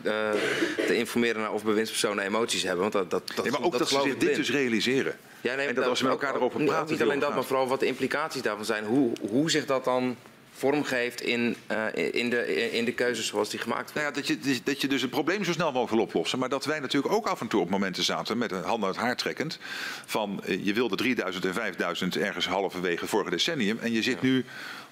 te 0.87 0.95
informeren 0.95 1.41
naar 1.41 1.51
of 1.53 1.63
bewindspersonen 1.63 2.23
emoties 2.23 2.63
hebben. 2.63 2.81
Want 2.81 2.93
dat, 2.93 3.09
dat, 3.09 3.35
dat, 3.35 3.43
nee, 3.43 3.51
maar 3.51 3.61
ook 3.61 3.71
dat, 3.71 3.79
dat 3.79 3.89
ze 3.89 4.01
zich 4.01 4.17
dit 4.17 4.35
dus 4.35 4.51
realiseren. 4.51 5.17
Ja, 5.41 5.55
nee, 5.55 5.67
en 5.67 5.75
dat, 5.75 5.85
als 5.85 5.99
we 6.01 6.07
met 6.07 6.13
elkaar 6.13 6.35
erover 6.35 6.63
praten... 6.63 6.91
Niet 6.91 7.01
alleen 7.01 7.19
dat, 7.19 7.33
maar 7.33 7.43
vooral 7.43 7.67
wat 7.67 7.79
de 7.79 7.85
implicaties 7.85 8.41
daarvan 8.41 8.65
zijn. 8.65 8.85
Hoe, 8.85 9.11
hoe 9.29 9.51
zich 9.51 9.65
dat 9.65 9.83
dan 9.83 10.15
vorm 10.61 10.83
geeft 10.83 11.21
in, 11.21 11.55
uh, 11.71 12.13
in, 12.13 12.29
de, 12.29 12.71
in 12.71 12.85
de 12.85 12.93
keuzes 12.93 13.27
zoals 13.27 13.49
die 13.49 13.59
gemaakt 13.59 13.93
worden. 13.93 14.03
Nou 14.03 14.15
ja, 14.27 14.35
dat, 14.37 14.53
je, 14.53 14.59
dat 14.63 14.81
je 14.81 14.87
dus 14.87 15.01
het 15.01 15.09
probleem 15.09 15.43
zo 15.43 15.51
snel 15.51 15.71
mogelijk 15.71 15.91
wil 15.91 16.03
oplossen. 16.03 16.39
Maar 16.39 16.49
dat 16.49 16.65
wij 16.65 16.79
natuurlijk 16.79 17.13
ook 17.13 17.27
af 17.27 17.41
en 17.41 17.47
toe 17.47 17.61
op 17.61 17.69
momenten 17.69 18.03
zaten 18.03 18.37
met 18.37 18.51
een 18.51 18.63
hand 18.63 18.83
uit 18.83 18.95
haar 18.95 19.15
trekkend. 19.15 19.59
Van 20.05 20.41
uh, 20.45 20.65
je 20.65 20.73
wilde 20.73 20.95
3000 20.95 21.45
en 21.45 21.53
5000 21.53 22.17
ergens 22.17 22.47
halverwege 22.47 23.07
vorige 23.07 23.29
decennium. 23.29 23.79
En 23.81 23.91
je 23.91 24.01
zit 24.01 24.21
ja. 24.21 24.27
nu 24.27 24.45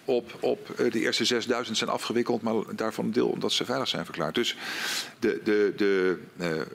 op, 0.05 0.37
op 0.39 0.69
uh, 0.79 0.91
de 0.91 0.99
eerste 0.99 1.25
6000 1.25 1.77
zijn 1.77 1.89
afgewikkeld, 1.89 2.41
maar 2.41 2.55
daarvan 2.75 3.05
een 3.05 3.11
deel 3.11 3.29
omdat 3.29 3.51
ze 3.51 3.65
veilig 3.65 3.87
zijn 3.87 4.05
verklaard. 4.05 4.35
Dus 4.35 4.55
de, 5.19 5.41
de, 5.43 5.73
de, 5.75 6.19
de, 6.37 6.67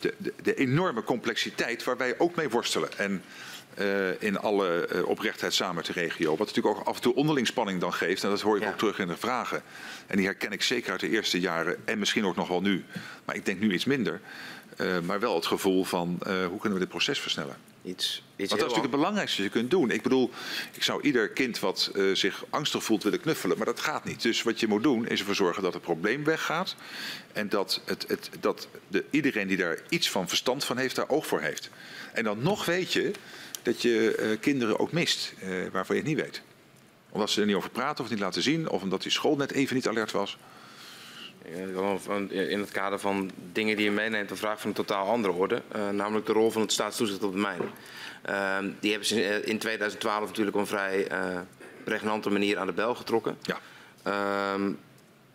de, 0.00 0.32
de 0.42 0.54
enorme 0.54 1.02
complexiteit 1.02 1.84
waar 1.84 1.96
wij 1.96 2.14
ook 2.18 2.34
mee 2.34 2.48
worstelen. 2.48 2.98
En 2.98 3.22
uh, 3.78 4.22
in 4.22 4.38
alle 4.38 4.88
uh, 4.92 5.08
oprechtheid 5.08 5.54
samen 5.54 5.74
met 5.74 5.86
de 5.86 5.92
regio. 5.92 6.36
Wat 6.36 6.46
natuurlijk 6.46 6.76
ook 6.76 6.86
af 6.86 6.96
en 6.96 7.02
toe 7.02 7.14
onderling 7.14 7.46
spanning 7.46 7.80
dan 7.80 7.92
geeft. 7.92 8.24
En 8.24 8.30
dat 8.30 8.40
hoor 8.40 8.56
ik 8.56 8.62
ja. 8.62 8.68
ook 8.68 8.78
terug 8.78 8.98
in 8.98 9.08
de 9.08 9.16
vragen. 9.16 9.62
En 10.06 10.16
die 10.16 10.26
herken 10.26 10.52
ik 10.52 10.62
zeker 10.62 10.90
uit 10.90 11.00
de 11.00 11.08
eerste 11.08 11.40
jaren. 11.40 11.76
En 11.84 11.98
misschien 11.98 12.24
ook 12.24 12.36
nog 12.36 12.48
wel 12.48 12.60
nu. 12.60 12.84
Maar 13.24 13.36
ik 13.36 13.44
denk 13.44 13.60
nu 13.60 13.72
iets 13.72 13.84
minder. 13.84 14.20
Uh, 14.80 14.98
maar 15.00 15.20
wel 15.20 15.34
het 15.34 15.46
gevoel 15.46 15.84
van 15.84 16.18
hoe 16.24 16.58
kunnen 16.58 16.72
we 16.72 16.78
dit 16.78 16.88
proces 16.88 17.18
versnellen. 17.18 17.56
Iets, 17.82 18.06
iets 18.06 18.22
Want 18.36 18.36
dat 18.36 18.58
is 18.58 18.58
natuurlijk 18.58 18.82
het 18.82 18.90
belangrijkste 18.90 19.42
wat 19.42 19.52
je 19.52 19.58
kunt 19.58 19.70
doen. 19.70 19.90
Ik 19.90 20.02
bedoel, 20.02 20.30
ik 20.72 20.82
zou 20.82 21.02
ieder 21.02 21.28
kind 21.28 21.58
wat 21.58 21.90
zich 22.12 22.44
angstig 22.50 22.84
voelt 22.84 23.02
willen 23.02 23.20
knuffelen. 23.20 23.56
Maar 23.56 23.66
dat 23.66 23.80
gaat 23.80 24.04
niet. 24.04 24.22
Dus 24.22 24.42
wat 24.42 24.60
je 24.60 24.68
moet 24.68 24.82
doen 24.82 25.06
is 25.06 25.18
ervoor 25.18 25.34
zorgen 25.34 25.62
dat 25.62 25.72
het 25.72 25.82
probleem 25.82 26.24
weggaat. 26.24 26.76
En 27.32 27.48
dat, 27.48 27.80
het, 27.84 28.04
het, 28.08 28.30
dat 28.40 28.68
de, 28.88 29.04
iedereen 29.10 29.48
die 29.48 29.56
daar 29.56 29.78
iets 29.88 30.10
van 30.10 30.28
verstand 30.28 30.64
van 30.64 30.76
heeft, 30.76 30.96
daar 30.96 31.08
oog 31.08 31.26
voor 31.26 31.40
heeft. 31.40 31.70
En 32.12 32.24
dan 32.24 32.42
nog 32.42 32.64
weet 32.64 32.92
je 32.92 33.12
dat 33.64 33.82
je 33.82 34.16
uh, 34.20 34.40
kinderen 34.40 34.78
ook 34.78 34.92
mist 34.92 35.34
uh, 35.42 35.48
waarvan 35.72 35.96
je 35.96 36.02
het 36.02 36.10
niet 36.10 36.20
weet. 36.20 36.42
Omdat 37.10 37.30
ze 37.30 37.40
er 37.40 37.46
niet 37.46 37.56
over 37.56 37.70
praten 37.70 38.04
of 38.04 38.10
niet 38.10 38.18
laten 38.18 38.42
zien, 38.42 38.68
of 38.68 38.82
omdat 38.82 39.02
die 39.02 39.10
school 39.10 39.36
net 39.36 39.52
even 39.52 39.74
niet 39.74 39.88
alert 39.88 40.12
was. 40.12 40.38
In 42.28 42.60
het 42.60 42.70
kader 42.70 42.98
van 42.98 43.30
dingen 43.52 43.76
die 43.76 43.84
je 43.84 43.90
meeneemt, 43.90 44.30
een 44.30 44.36
vraag 44.36 44.60
van 44.60 44.68
een 44.68 44.76
totaal 44.76 45.08
andere 45.08 45.34
orde. 45.34 45.62
Uh, 45.76 45.88
namelijk 45.88 46.26
de 46.26 46.32
rol 46.32 46.50
van 46.50 46.62
het 46.62 46.72
staatstoezicht 46.72 47.22
op 47.22 47.32
de 47.32 47.38
mijnen. 47.38 47.70
Uh, 48.28 48.58
die 48.80 48.90
hebben 48.90 49.08
ze 49.08 49.44
in 49.44 49.58
2012 49.58 50.26
natuurlijk 50.26 50.56
op 50.56 50.62
een 50.62 50.68
vrij 50.68 51.12
uh, 51.12 51.40
pregnante 51.84 52.30
manier 52.30 52.58
aan 52.58 52.66
de 52.66 52.72
bel 52.72 52.94
getrokken. 52.94 53.38
Ja. 53.42 53.58
Ehm, 54.02 54.72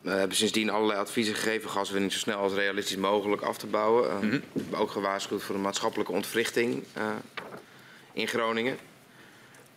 we 0.01 0.09
hebben 0.09 0.38
sindsdien 0.38 0.69
allerlei 0.69 0.99
adviezen 0.99 1.35
gegeven 1.35 1.69
gaswinning 1.69 2.11
zo 2.11 2.19
snel 2.19 2.38
als 2.38 2.53
realistisch 2.53 2.95
mogelijk 2.95 3.41
af 3.41 3.58
te 3.58 3.67
bouwen. 3.67 4.14
Mm 4.14 4.19
-hmm. 4.19 4.30
We 4.30 4.61
hebben 4.61 4.80
ook 4.80 4.91
gewaarschuwd 4.91 5.43
voor 5.43 5.56
een 5.56 5.61
maatschappelijke 5.61 6.11
ontwrichting 6.11 6.83
in 8.19 8.27
Groningen. 8.27 8.77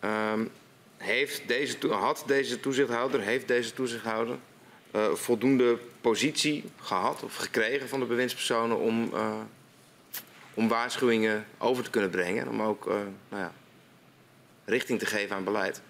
Um, 0.03 0.51
heeft 0.97 1.47
deze, 1.47 1.77
had 1.89 2.23
deze 2.27 2.59
toezichthouder, 2.59 3.21
heeft 3.21 3.47
deze 3.47 3.73
toezichthouder 3.73 4.37
uh, 4.95 5.13
voldoende 5.13 5.77
positie 6.01 6.63
gehad 6.81 7.23
of 7.23 7.35
gekregen 7.35 7.89
van 7.89 7.99
de 7.99 8.05
bewindspersonen 8.05 8.77
om, 8.77 9.09
uh, 9.13 9.33
om 10.53 10.67
waarschuwingen 10.67 11.45
over 11.57 11.83
te 11.83 11.89
kunnen 11.89 12.09
brengen. 12.09 12.47
Om 12.47 12.61
ook 12.61 12.85
uh, 12.85 12.93
nou 13.29 13.41
ja, 13.41 13.53
richting 14.65 14.99
te 14.99 15.05
geven 15.05 15.35
aan 15.35 15.43
beleid. 15.43 15.81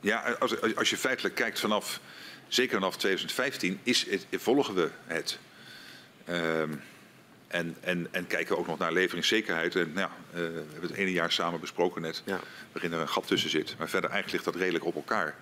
Ja, 0.00 0.36
als, 0.38 0.76
als 0.76 0.90
je 0.90 0.96
feitelijk 0.96 1.34
kijkt 1.34 1.60
vanaf, 1.60 2.00
zeker 2.48 2.74
vanaf 2.74 2.96
2015, 2.96 3.80
is 3.82 4.06
het, 4.10 4.26
volgen 4.30 4.74
we 4.74 4.90
het. 5.06 5.38
Um, 6.28 6.82
en, 7.52 7.76
en, 7.80 8.08
en 8.10 8.26
kijken 8.26 8.58
ook 8.58 8.66
nog 8.66 8.78
naar 8.78 8.92
leveringszekerheid. 8.92 9.76
En, 9.76 9.92
nou, 9.92 10.08
uh, 10.08 10.34
we 10.34 10.64
hebben 10.70 10.88
het 10.88 10.98
ene 10.98 11.12
jaar 11.12 11.32
samen 11.32 11.60
besproken 11.60 12.02
net, 12.02 12.22
ja. 12.24 12.40
waarin 12.72 12.92
er 12.92 13.00
een 13.00 13.08
gat 13.08 13.26
tussen 13.26 13.50
zit. 13.50 13.74
Maar 13.78 13.88
verder 13.88 14.10
eigenlijk 14.10 14.32
ligt 14.32 14.44
dat 14.44 14.62
redelijk 14.62 14.84
op 14.84 14.94
elkaar. 14.94 15.34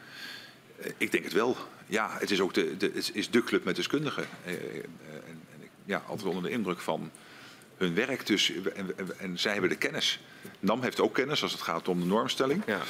Uh, 0.80 0.86
ik 0.96 1.12
denk 1.12 1.24
het 1.24 1.32
wel. 1.32 1.56
Ja, 1.86 2.16
het 2.18 2.30
is 2.30 2.40
ook 2.40 2.54
de, 2.54 2.76
de, 2.76 2.90
het 2.94 3.10
is 3.14 3.30
de 3.30 3.44
club 3.44 3.64
met 3.64 3.76
deskundigen. 3.76 4.26
Uh, 4.46 4.52
en, 4.52 4.84
en 5.26 5.60
ik, 5.60 5.70
ja, 5.84 6.02
altijd 6.06 6.28
onder 6.28 6.42
de 6.42 6.50
indruk 6.50 6.80
van 6.80 7.10
hun 7.76 7.94
werk. 7.94 8.26
Dus, 8.26 8.52
en, 8.74 9.18
en, 9.18 9.38
zij 9.38 9.52
hebben 9.52 9.70
de 9.70 9.76
kennis. 9.76 10.20
NAM 10.60 10.82
heeft 10.82 11.00
ook 11.00 11.14
kennis 11.14 11.42
als 11.42 11.52
het 11.52 11.60
gaat 11.60 11.88
om 11.88 12.00
de 12.00 12.06
normstelling. 12.06 12.62
Ja. 12.66 12.80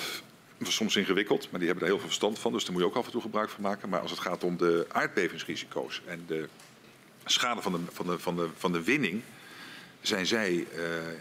Soms 0.62 0.96
ingewikkeld, 0.96 1.50
maar 1.50 1.58
die 1.60 1.68
hebben 1.68 1.86
er 1.86 1.90
heel 1.90 2.00
veel 2.00 2.08
verstand 2.08 2.38
van. 2.38 2.52
Dus 2.52 2.64
daar 2.64 2.72
moet 2.72 2.82
je 2.82 2.88
ook 2.88 2.96
af 2.96 3.06
en 3.06 3.10
toe 3.10 3.20
gebruik 3.20 3.48
van 3.48 3.62
maken. 3.62 3.88
Maar 3.88 4.00
als 4.00 4.10
het 4.10 4.20
gaat 4.20 4.44
om 4.44 4.56
de 4.56 4.86
aardbevingsrisico's 4.88 6.02
en 6.06 6.24
de 6.26 6.48
schade 7.32 7.62
van 7.62 7.72
de, 7.72 7.78
van 7.92 8.06
de, 8.06 8.18
van 8.18 8.36
de, 8.36 8.48
van 8.56 8.72
de 8.72 8.82
winning 8.82 9.22
zijn 10.00 10.26
zij 10.26 10.52
uh, 10.52 10.66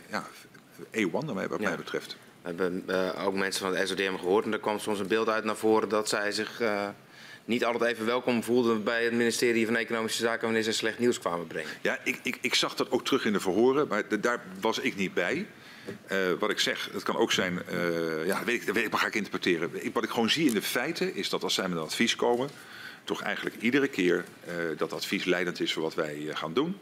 ja, 0.09 0.27
A1 0.97 1.11
wat 1.11 1.33
mij, 1.33 1.47
wat 1.47 1.59
ja. 1.59 1.67
mij 1.67 1.77
betreft. 1.77 2.17
We 2.41 2.47
hebben 2.47 2.83
uh, 2.87 3.25
ook 3.25 3.33
mensen 3.33 3.61
van 3.65 3.75
het 3.75 3.87
SODM 3.87 4.15
gehoord 4.15 4.45
en 4.45 4.53
er 4.53 4.59
kwam 4.59 4.79
soms 4.79 4.99
een 4.99 5.07
beeld 5.07 5.29
uit 5.29 5.43
naar 5.43 5.55
voren 5.55 5.89
dat 5.89 6.09
zij 6.09 6.31
zich 6.31 6.61
uh, 6.61 6.87
niet 7.45 7.65
altijd 7.65 7.91
even 7.91 8.05
welkom 8.05 8.43
voelden 8.43 8.83
bij 8.83 9.03
het 9.03 9.13
ministerie 9.13 9.65
van 9.65 9.75
Economische 9.75 10.21
Zaken 10.21 10.43
wanneer 10.43 10.63
ze 10.63 10.71
slecht 10.71 10.99
nieuws 10.99 11.19
kwamen 11.19 11.47
brengen. 11.47 11.69
Ja, 11.81 11.97
ik, 12.03 12.19
ik, 12.23 12.37
ik 12.41 12.55
zag 12.55 12.75
dat 12.75 12.91
ook 12.91 13.05
terug 13.05 13.25
in 13.25 13.33
de 13.33 13.39
verhoren, 13.39 13.87
maar 13.87 14.07
de, 14.07 14.19
daar 14.19 14.43
was 14.59 14.79
ik 14.79 14.95
niet 14.95 15.13
bij. 15.13 15.47
Uh, 16.11 16.17
wat 16.39 16.49
ik 16.49 16.59
zeg, 16.59 16.89
het 16.93 17.03
kan 17.03 17.15
ook 17.15 17.31
zijn, 17.31 17.61
ja, 18.25 18.43
weet 18.43 18.61
ik, 18.61 18.73
weet 18.73 18.85
ik, 18.85 18.91
maar 18.91 18.99
ga 18.99 19.07
ik 19.07 19.15
interpreteren. 19.15 19.85
Ik, 19.85 19.93
wat 19.93 20.03
ik 20.03 20.09
gewoon 20.09 20.29
zie 20.29 20.47
in 20.47 20.53
de 20.53 20.61
feiten 20.61 21.15
is 21.15 21.29
dat 21.29 21.43
als 21.43 21.53
zij 21.53 21.67
met 21.67 21.77
een 21.77 21.83
advies 21.83 22.15
komen, 22.15 22.49
toch 23.09 23.21
eigenlijk 23.21 23.55
iedere 23.61 23.87
keer 23.87 24.25
uh, 24.47 24.77
dat 24.77 24.93
advies 24.93 25.23
leidend 25.23 25.59
is 25.59 25.73
voor 25.73 25.83
wat 25.83 25.95
wij 25.95 26.17
uh, 26.17 26.35
gaan 26.35 26.53
doen. 26.53 26.79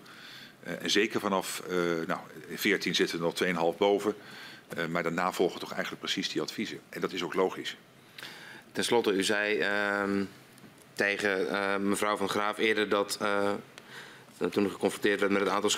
Uh, 0.67 0.81
en 0.81 0.89
zeker 0.89 1.19
vanaf, 1.19 1.63
nou, 2.07 2.19
in 2.47 2.57
14 2.57 2.95
zitten 2.95 3.19
we 3.19 3.23
nog 3.23 3.73
2,5 3.73 3.77
boven. 3.77 4.15
maar 4.89 5.03
daarna 5.03 5.31
volgen 5.31 5.59
toch 5.59 5.71
eigenlijk 5.71 6.01
precies 6.01 6.29
die 6.29 6.41
adviezen. 6.41 6.79
En 6.89 7.01
dat 7.01 7.13
is 7.13 7.23
ook 7.23 7.33
logisch. 7.33 7.77
Ten 8.71 8.83
slotte, 8.83 9.11
u 9.11 9.23
zei 9.23 9.57
ehm, 9.57 10.23
tegen 10.93 11.89
mevrouw 11.89 12.17
van 12.17 12.29
Graaf 12.29 12.57
eerder 12.57 12.89
dat 12.89 13.19
toen 14.51 14.69
geconfronteerd 14.71 15.19
werd 15.19 15.31
met 15.31 15.41
het 15.41 15.49
aantal 15.49 15.69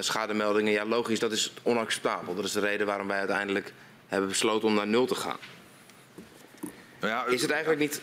schademeldingen. 0.00 0.72
Ja, 0.72 0.84
logisch, 0.84 1.18
dat 1.18 1.32
is 1.32 1.52
onacceptabel. 1.62 2.34
Dat 2.34 2.44
is 2.44 2.52
de 2.52 2.60
reden 2.60 2.86
waarom 2.86 3.08
wij 3.08 3.18
uiteindelijk 3.18 3.72
hebben 4.06 4.28
besloten 4.28 4.68
om 4.68 4.74
naar 4.74 4.86
nul 4.86 5.06
te 5.06 5.14
gaan. 5.14 5.38
Nou 7.00 7.12
ja, 7.12 7.24
is 7.24 7.42
het 7.42 7.50
eigenlijk 7.50 7.80
niet 7.80 8.00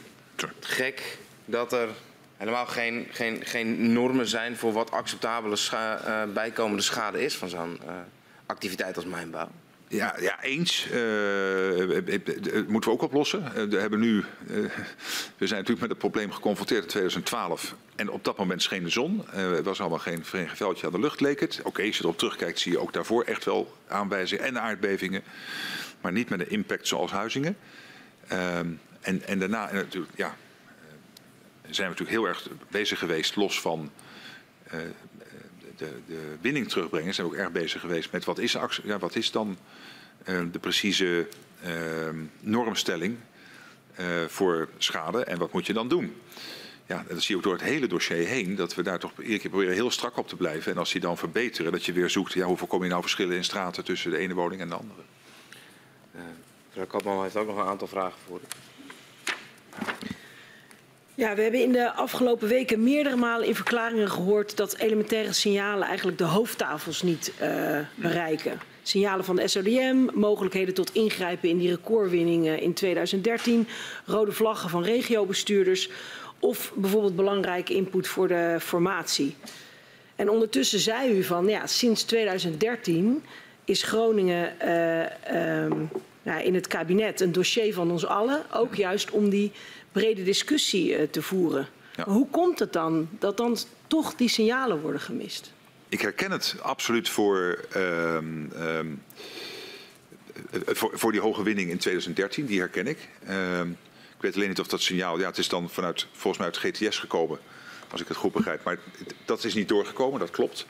gek 0.59 1.17
dat 1.45 1.73
er 1.73 1.89
helemaal 2.37 2.65
geen, 2.65 3.07
geen, 3.11 3.45
geen 3.45 3.93
normen 3.93 4.27
zijn 4.27 4.57
voor 4.57 4.73
wat 4.73 4.91
acceptabele 4.91 5.57
uh, 5.73 6.23
bijkomende 6.33 6.81
schade 6.81 7.23
is 7.23 7.35
van 7.35 7.49
zo'n 7.49 7.79
uh, 7.85 7.91
activiteit 8.45 8.95
als 8.95 9.05
mijnbouw? 9.05 9.49
Ja, 9.87 10.15
ja 10.19 10.41
eens. 10.41 10.87
Uh, 10.87 10.93
moeten 12.67 12.89
we 12.89 12.95
ook 12.95 13.01
oplossen. 13.01 13.69
we, 13.69 13.77
hebben 13.77 13.99
nu, 13.99 14.23
we 15.37 15.47
zijn 15.47 15.59
natuurlijk 15.59 15.79
met 15.79 15.89
het 15.89 15.97
probleem 15.97 16.31
geconfronteerd 16.31 16.83
in 16.83 16.89
2012. 16.89 17.75
En 17.95 18.09
op 18.09 18.23
dat 18.23 18.37
moment 18.37 18.61
scheen 18.61 18.83
de 18.83 18.89
zon. 18.89 19.25
er 19.33 19.63
was 19.63 19.79
allemaal 19.79 19.99
geen 19.99 20.25
verenigd 20.25 20.57
veldje 20.57 20.85
aan 20.85 20.91
de 20.91 20.99
lucht, 20.99 21.21
leek 21.21 21.39
het. 21.39 21.59
Oké, 21.63 21.81
als 21.81 21.97
je 21.97 22.03
erop 22.03 22.17
terugkijkt, 22.17 22.59
zie 22.59 22.71
je 22.71 22.79
ook 22.79 22.93
daarvoor 22.93 23.23
echt 23.23 23.45
wel 23.45 23.73
aanwijzingen 23.87 24.45
en 24.45 24.61
aardbevingen. 24.61 25.23
Maar 26.01 26.11
niet 26.11 26.29
met 26.29 26.39
een 26.39 26.49
impact 26.49 26.87
zoals 26.87 27.11
Huizingen. 27.11 27.57
Ehm, 28.27 28.67
en, 29.01 29.27
en 29.27 29.39
daarna, 29.39 29.71
natuurlijk, 29.71 30.11
ja, 30.15 30.35
zijn 31.69 31.89
we 31.89 31.95
natuurlijk 31.95 32.09
heel 32.09 32.27
erg 32.27 32.47
bezig 32.69 32.99
geweest, 32.99 33.35
los 33.35 33.61
van 33.61 33.91
uh, 34.65 34.71
de, 35.77 35.89
de, 36.07 36.35
winning 36.41 36.69
terugbrengen, 36.69 37.13
zijn 37.13 37.27
we 37.27 37.33
ook 37.33 37.39
erg 37.39 37.51
bezig 37.51 37.81
geweest 37.81 38.11
met 38.11 38.25
wat 38.25 38.39
is, 38.39 38.57
ja, 38.83 38.99
wat 38.99 39.15
is 39.15 39.31
dan 39.31 39.57
uh, 40.25 40.41
de 40.51 40.59
precieze 40.59 41.27
uh, 41.65 41.71
normstelling 42.39 43.17
voor 44.27 44.69
schade 44.77 45.23
en 45.23 45.37
wat 45.37 45.53
moet 45.53 45.65
je 45.65 45.73
dan 45.73 45.87
doen. 45.87 46.15
Ja, 46.85 47.05
dat 47.07 47.21
zie 47.21 47.29
je 47.29 47.35
ook 47.35 47.43
door 47.43 47.53
het 47.53 47.61
hele 47.61 47.87
dossier 47.87 48.27
heen, 48.27 48.55
dat 48.55 48.75
we 48.75 48.81
daar 48.81 48.99
toch 48.99 49.11
iedere 49.19 49.39
keer 49.39 49.49
proberen 49.49 49.73
heel 49.73 49.91
strak 49.91 50.17
op 50.17 50.27
te 50.27 50.35
blijven. 50.35 50.71
En 50.71 50.77
als 50.77 50.91
die 50.91 51.01
dan 51.01 51.17
verbeteren, 51.17 51.71
dat 51.71 51.85
je 51.85 51.93
weer 51.93 52.09
zoekt, 52.09 52.33
ja, 52.33 52.45
hoe 52.45 52.57
voorkom 52.57 52.83
je 52.83 52.89
nou 52.89 53.01
verschillen 53.01 53.35
in 53.35 53.43
straten 53.43 53.83
tussen 53.83 54.11
de 54.11 54.17
ene 54.17 54.33
woning 54.33 54.61
en 54.61 54.69
de 54.69 54.75
andere. 54.75 55.01
mevrouw 56.67 56.85
Kapman 56.85 57.23
heeft 57.23 57.35
ook 57.35 57.47
nog 57.47 57.57
een 57.57 57.67
aantal 57.67 57.87
vragen 57.87 58.19
voor 58.27 58.39
u. 58.39 58.45
Ja, 61.15 61.35
we 61.35 61.41
hebben 61.41 61.61
in 61.61 61.71
de 61.71 61.91
afgelopen 61.91 62.47
weken 62.47 62.83
meerdere 62.83 63.15
malen 63.15 63.47
in 63.47 63.55
verklaringen 63.55 64.09
gehoord 64.09 64.57
dat 64.57 64.77
elementaire 64.77 65.33
signalen 65.33 65.87
eigenlijk 65.87 66.17
de 66.17 66.23
hoofdtafels 66.23 67.01
niet 67.01 67.33
uh, 67.41 67.79
bereiken. 67.95 68.59
Signalen 68.83 69.25
van 69.25 69.35
de 69.35 69.47
SODM, 69.47 70.07
mogelijkheden 70.13 70.73
tot 70.73 70.93
ingrijpen 70.93 71.49
in 71.49 71.57
die 71.57 71.69
recordwinningen 71.69 72.59
in 72.59 72.73
2013, 72.73 73.67
rode 74.05 74.31
vlaggen 74.31 74.69
van 74.69 74.83
regiobestuurders 74.83 75.89
of 76.39 76.71
bijvoorbeeld 76.75 77.15
belangrijke 77.15 77.73
input 77.73 78.07
voor 78.07 78.27
de 78.27 78.57
formatie. 78.59 79.35
En 80.15 80.29
ondertussen 80.29 80.79
zei 80.79 81.17
u 81.17 81.23
van 81.23 81.47
ja, 81.47 81.67
sinds 81.67 82.03
2013 82.03 83.23
is 83.65 83.83
Groningen 83.83 84.69
um, 85.37 85.89
nou, 86.23 86.43
in 86.43 86.55
het 86.55 86.67
kabinet 86.67 87.21
een 87.21 87.31
dossier 87.31 87.73
van 87.73 87.91
ons 87.91 88.05
allen, 88.05 88.41
ook 88.53 88.75
juist 88.75 89.11
om 89.11 89.29
die 89.29 89.51
brede 89.93 90.23
discussie 90.23 90.99
uh, 90.99 91.07
te 91.07 91.21
voeren. 91.21 91.67
Ja. 91.95 92.03
Hoe 92.03 92.27
komt 92.29 92.59
het 92.59 92.73
dan 92.73 93.09
dat 93.19 93.37
dan 93.37 93.57
toch 93.87 94.15
die 94.15 94.29
signalen 94.29 94.81
worden 94.81 95.01
gemist? 95.01 95.53
Ik 95.89 96.01
herken 96.01 96.31
het 96.31 96.55
absoluut 96.61 97.09
voor, 97.09 97.65
uh, 97.75 98.17
uh, 98.55 98.79
voor, 100.65 100.91
voor, 100.93 101.11
die 101.11 101.21
hoge 101.21 101.43
winning 101.43 101.69
in 101.69 101.77
2013, 101.77 102.45
die 102.45 102.59
herken 102.59 102.87
ik. 102.87 102.97
Ehm, 103.25 103.69
ik 104.15 104.19
weet 104.19 104.35
alleen 104.35 104.47
niet 104.47 104.59
of 104.59 104.67
dat 104.67 104.81
signaal, 104.81 105.19
ja 105.19 105.25
het 105.27 105.37
is 105.37 105.49
dan 105.49 105.69
vanuit, 105.69 106.07
volgens 106.11 106.37
mij 106.37 106.47
uit 106.47 106.57
GTS 106.57 106.97
gekomen, 106.97 107.39
als 107.91 108.01
ik 108.01 108.07
het 108.07 108.17
goed 108.17 108.31
begrijp. 108.31 108.63
Maar 108.63 108.79
dat 109.25 109.43
is 109.43 109.53
niet 109.53 109.67
doorgekomen, 109.67 110.19
dat 110.19 110.31
klopt. 110.31 110.65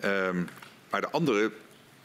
Ehm, 0.00 0.42
maar 0.90 1.00
de 1.00 1.10
andere 1.10 1.52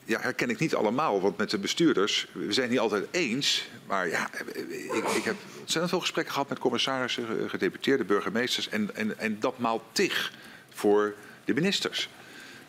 ja, 0.06 0.19
herken 0.19 0.49
ik 0.49 0.59
niet 0.59 0.75
allemaal. 0.75 1.22
Want 1.22 1.38
met 1.38 1.49
de 1.49 1.57
bestuurders, 1.57 2.27
we 2.32 2.53
zijn 2.53 2.69
niet 2.69 2.80
altijd 2.80 3.06
eens. 3.11 3.67
Maar 3.88 4.07
ja, 4.07 4.30
ik, 4.67 5.07
ik 5.15 5.23
heb 5.23 5.35
ontzettend 5.59 5.90
veel 5.90 5.99
gesprekken 5.99 6.33
gehad 6.33 6.49
met 6.49 6.59
commissarissen, 6.59 7.49
gedeputeerde 7.49 8.03
burgemeesters. 8.03 8.69
En, 8.69 8.95
en, 8.95 9.19
en 9.19 9.40
dat 9.40 9.57
maalt 9.57 9.83
tig 9.91 10.32
voor 10.69 11.14
de 11.45 11.53
ministers. 11.53 12.09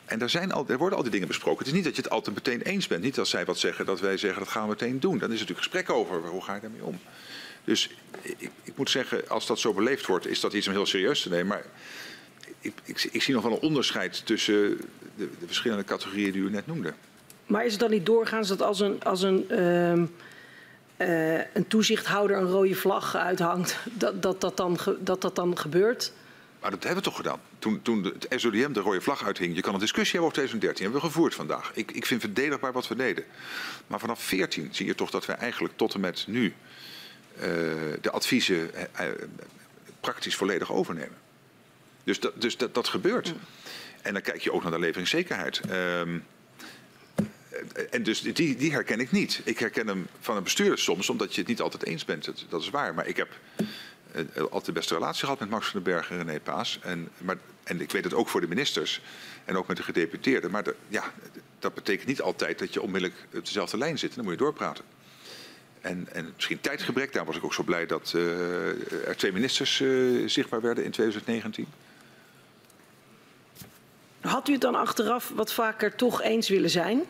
En 0.04 0.18
daar, 0.18 0.30
zijn 0.30 0.52
al, 0.52 0.64
er 0.68 0.78
worden 0.78 0.96
al 0.96 1.02
die 1.02 1.12
dingen 1.12 1.28
besproken. 1.28 1.58
Het 1.58 1.66
is 1.66 1.72
niet 1.72 1.84
dat 1.84 1.96
je 1.96 2.02
het 2.02 2.10
altijd 2.10 2.34
meteen 2.34 2.62
eens 2.62 2.86
bent. 2.86 3.02
Niet 3.02 3.18
als 3.18 3.30
zij 3.30 3.44
wat 3.44 3.58
zeggen, 3.58 3.86
dat 3.86 4.00
wij 4.00 4.16
zeggen 4.16 4.38
dat 4.38 4.48
gaan 4.48 4.62
we 4.62 4.68
meteen 4.68 5.00
doen. 5.00 5.18
Dan 5.18 5.32
is 5.32 5.40
er 5.40 5.46
natuurlijk 5.46 5.58
gesprek 5.58 5.90
over. 5.90 6.28
Hoe 6.28 6.42
ga 6.42 6.54
je 6.54 6.60
daarmee 6.60 6.84
om? 6.84 6.98
Dus 7.64 7.90
ik, 8.22 8.50
ik 8.62 8.76
moet 8.76 8.90
zeggen, 8.90 9.28
als 9.28 9.46
dat 9.46 9.58
zo 9.58 9.72
beleefd 9.72 10.06
wordt, 10.06 10.26
is 10.26 10.40
dat 10.40 10.52
iets 10.52 10.66
om 10.66 10.72
heel 10.72 10.86
serieus 10.86 11.22
te 11.22 11.28
nemen. 11.28 11.46
Maar 11.46 11.64
ik, 12.60 12.72
ik, 12.84 13.08
ik 13.12 13.22
zie 13.22 13.34
nog 13.34 13.42
wel 13.42 13.52
een 13.52 13.58
onderscheid 13.58 14.26
tussen 14.26 14.80
de 15.16 15.28
verschillende 15.46 15.84
categorieën 15.84 16.32
die 16.32 16.42
u 16.42 16.50
net 16.50 16.66
noemde. 16.66 16.94
Maar 17.46 17.64
is 17.64 17.70
het 17.70 17.80
dan 17.80 17.90
niet 17.90 18.06
doorgaans 18.06 18.48
dat 18.48 18.62
als 18.62 18.80
een, 18.80 19.02
als 19.02 19.22
een, 19.22 19.46
uh, 19.50 19.92
uh, 21.08 21.44
een 21.54 21.66
toezichthouder 21.68 22.36
een 22.36 22.50
rode 22.50 22.74
vlag 22.74 23.16
uithangt, 23.16 23.76
dat 23.92 24.22
dat, 24.22 24.40
dat, 24.40 24.56
dan, 24.56 24.78
dat, 25.00 25.20
dat 25.20 25.36
dan 25.36 25.58
gebeurt? 25.58 26.12
Maar 26.60 26.72
dat 26.72 26.82
hebben 26.84 27.02
we 27.02 27.08
toch 27.08 27.18
gedaan. 27.18 27.40
Toen, 27.58 27.82
toen 27.82 28.04
het 28.04 28.26
SODM 28.40 28.72
de 28.72 28.80
rode 28.80 29.00
vlag 29.00 29.24
uithing. 29.24 29.54
Je 29.54 29.60
kan 29.60 29.74
een 29.74 29.80
discussie 29.80 30.20
hebben 30.20 30.30
over 30.30 30.48
2013. 30.48 30.84
Hebben 30.84 31.00
we 31.00 31.06
gevoerd 31.06 31.34
vandaag. 31.34 31.70
Ik, 31.74 31.90
ik 31.90 32.06
vind 32.06 32.20
verdedigbaar 32.20 32.72
wat 32.72 32.88
we 32.88 32.96
deden. 32.96 33.24
Maar 33.86 34.00
vanaf 34.00 34.22
14 34.22 34.68
zie 34.70 34.86
je 34.86 34.94
toch 34.94 35.10
dat 35.10 35.26
we 35.26 35.32
eigenlijk 35.32 35.76
tot 35.76 35.94
en 35.94 36.00
met 36.00 36.24
nu 36.26 36.44
uh, 36.44 37.42
de 38.00 38.10
adviezen 38.10 38.70
uh, 38.74 39.06
praktisch 40.00 40.36
volledig 40.36 40.72
overnemen. 40.72 41.16
Dus 42.04 42.20
dat, 42.20 42.40
dus 42.40 42.56
dat, 42.56 42.74
dat 42.74 42.88
gebeurt. 42.88 43.34
En 44.02 44.12
dan 44.12 44.22
kijk 44.22 44.40
je 44.40 44.52
ook 44.52 44.62
naar 44.62 44.72
de 44.72 44.78
leveringszekerheid. 44.78 45.60
Um, 45.70 46.24
en 47.90 48.02
dus 48.02 48.20
die, 48.20 48.56
die 48.56 48.72
herken 48.72 49.00
ik 49.00 49.10
niet. 49.10 49.40
Ik 49.44 49.58
herken 49.58 49.86
hem 49.86 50.06
van 50.20 50.36
een 50.36 50.42
bestuurder 50.42 50.78
soms, 50.78 51.10
omdat 51.10 51.34
je 51.34 51.40
het 51.40 51.48
niet 51.48 51.60
altijd 51.60 51.84
eens 51.84 52.04
bent. 52.04 52.30
Dat, 52.48 52.62
is 52.62 52.70
waar. 52.70 52.94
Maar 52.94 53.06
ik 53.06 53.16
heb 53.16 53.28
uh, 54.14 54.42
altijd 54.42 54.64
de 54.64 54.72
beste 54.72 54.94
relatie 54.94 55.20
gehad 55.20 55.38
met 55.38 55.50
Max 55.50 55.66
van 55.68 55.82
den 55.82 55.92
Berg 55.92 56.10
en 56.10 56.16
René 56.16 56.40
Paas. 56.40 56.78
En, 56.82 57.08
maar, 57.18 57.36
en 57.64 57.80
ik 57.80 57.90
weet 57.90 58.04
het 58.04 58.14
ook 58.14 58.28
voor 58.28 58.40
de 58.40 58.48
ministers 58.48 59.00
en 59.44 59.56
ook 59.56 59.66
met 59.66 59.76
de 59.76 59.82
gedeputeerden. 59.82 60.50
Maar 60.50 60.64
ja, 60.88 61.12
dat 61.58 61.74
betekent 61.74 62.08
niet 62.08 62.22
altijd 62.22 62.58
dat 62.58 62.74
je 62.74 62.82
onmiddellijk 62.82 63.26
op 63.34 63.44
dezelfde 63.44 63.78
lijn 63.78 63.98
zit. 63.98 64.14
dan 64.14 64.24
moet 64.24 64.32
je 64.32 64.38
doorpraten. 64.38 64.84
En, 65.80 66.08
en 66.12 66.32
misschien 66.34 66.60
tijdgebrek. 66.60 67.12
Daar 67.12 67.24
was 67.24 67.36
ik 67.36 67.44
ook 67.44 67.54
zo 67.54 67.62
blij 67.62 67.86
dat 67.86 68.12
uh, 68.16 69.08
er 69.08 69.16
twee 69.16 69.32
ministers 69.32 69.80
uh, 69.80 70.28
zichtbaar 70.28 70.60
werden 70.60 70.84
in 70.84 70.90
2019. 70.90 71.66
Had 74.20 74.48
u 74.48 74.52
het 74.52 74.60
dan 74.60 74.74
achteraf 74.74 75.32
wat 75.34 75.52
vaker 75.52 75.94
toch 75.94 76.22
eens 76.22 76.48
willen 76.48 76.70
zijn? 76.70 77.02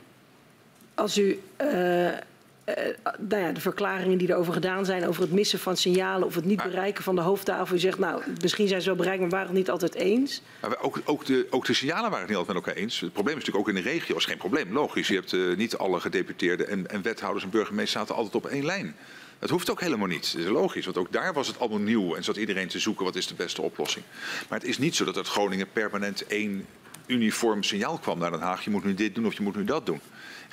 Als 0.95 1.19
u 1.19 1.41
uh, 1.61 2.07
uh, 2.07 2.75
nou 3.19 3.43
ja, 3.43 3.53
de 3.53 3.61
verklaringen 3.61 4.19
die 4.19 4.31
erover 4.31 4.53
gedaan 4.53 4.85
zijn, 4.85 5.07
over 5.07 5.23
het 5.23 5.33
missen 5.33 5.59
van 5.59 5.77
signalen 5.77 6.27
of 6.27 6.35
het 6.35 6.45
niet 6.45 6.63
bereiken 6.63 7.05
van 7.05 7.15
de 7.15 7.21
hoofdtafel. 7.21 7.77
U 7.77 7.79
zegt, 7.79 7.99
nou, 7.99 8.23
misschien 8.41 8.69
zijn 8.69 8.81
ze 8.81 8.87
wel 8.87 8.97
bereikt, 8.97 9.21
maar 9.21 9.31
waren 9.31 9.47
het 9.47 9.57
niet 9.57 9.71
altijd 9.71 9.95
eens. 9.95 10.43
Maar 10.61 10.81
ook, 10.81 11.01
ook, 11.05 11.25
de, 11.25 11.47
ook 11.51 11.67
de 11.67 11.75
signalen 11.75 12.11
waren 12.11 12.19
het 12.19 12.29
niet 12.29 12.37
altijd 12.37 12.57
met 12.57 12.67
elkaar 12.67 12.83
eens. 12.83 13.01
Het 13.01 13.13
probleem 13.13 13.37
is 13.37 13.45
natuurlijk 13.45 13.69
ook 13.69 13.77
in 13.77 13.83
de 13.83 13.91
regio, 13.91 14.17
is 14.17 14.25
geen 14.25 14.37
probleem, 14.37 14.73
logisch. 14.73 15.09
Je 15.09 15.15
hebt 15.15 15.33
uh, 15.33 15.57
niet 15.57 15.77
alle 15.77 16.01
gedeputeerden 16.01 16.69
en, 16.69 16.91
en 16.91 17.03
wethouders 17.03 17.45
en 17.45 17.51
burgemeesters 17.51 17.93
zaten 17.93 18.15
altijd 18.15 18.35
op 18.35 18.47
één 18.47 18.65
lijn. 18.65 18.97
Dat 19.39 19.51
hoeft 19.51 19.71
ook 19.71 19.81
helemaal 19.81 20.07
niet. 20.07 20.33
Dat 20.33 20.43
is 20.43 20.51
logisch, 20.51 20.85
want 20.85 20.97
ook 20.97 21.13
daar 21.13 21.33
was 21.33 21.47
het 21.47 21.59
allemaal 21.59 21.79
nieuw 21.79 22.15
en 22.15 22.25
zat 22.25 22.37
iedereen 22.37 22.69
te 22.69 22.79
zoeken 22.79 23.05
wat 23.05 23.17
is 23.17 23.27
de 23.27 23.35
beste 23.35 23.63
oplossing. 23.63 24.05
Maar 24.49 24.59
het 24.59 24.69
is 24.69 24.79
niet 24.79 24.95
zo 24.95 25.05
dat 25.05 25.17
uit 25.17 25.29
Groningen 25.29 25.73
permanent 25.73 26.27
één 26.27 26.67
uniform 27.07 27.63
signaal 27.63 27.99
kwam 27.99 28.19
naar 28.19 28.31
Den 28.31 28.41
Haag. 28.41 28.65
Je 28.65 28.71
moet 28.71 28.85
nu 28.85 28.95
dit 28.95 29.15
doen 29.15 29.27
of 29.27 29.35
je 29.35 29.43
moet 29.43 29.57
nu 29.57 29.65
dat 29.65 29.87
doen. 29.87 30.01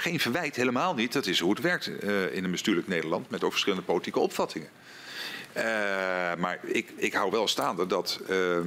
Geen 0.02 0.20
verwijt, 0.20 0.56
helemaal 0.56 0.94
niet. 0.94 1.14
Dat 1.14 1.26
is 1.26 1.40
hoe 1.40 1.50
het 1.50 1.62
werkt 1.62 1.88
uh, 1.88 2.36
in 2.36 2.44
een 2.44 2.52
bestuurlijk 2.52 2.88
Nederland 2.88 3.30
met 3.30 3.44
ook 3.44 3.52
verschillende 3.52 3.86
politieke 3.86 4.20
opvattingen. 4.20 4.70
Uh, 5.58 5.64
maar 6.38 6.60
ik, 6.64 6.92
ik 6.96 7.14
hou 7.14 7.32
wel 7.32 7.48
staande 7.48 7.88
dat 7.88 8.20
uh, 8.30 8.58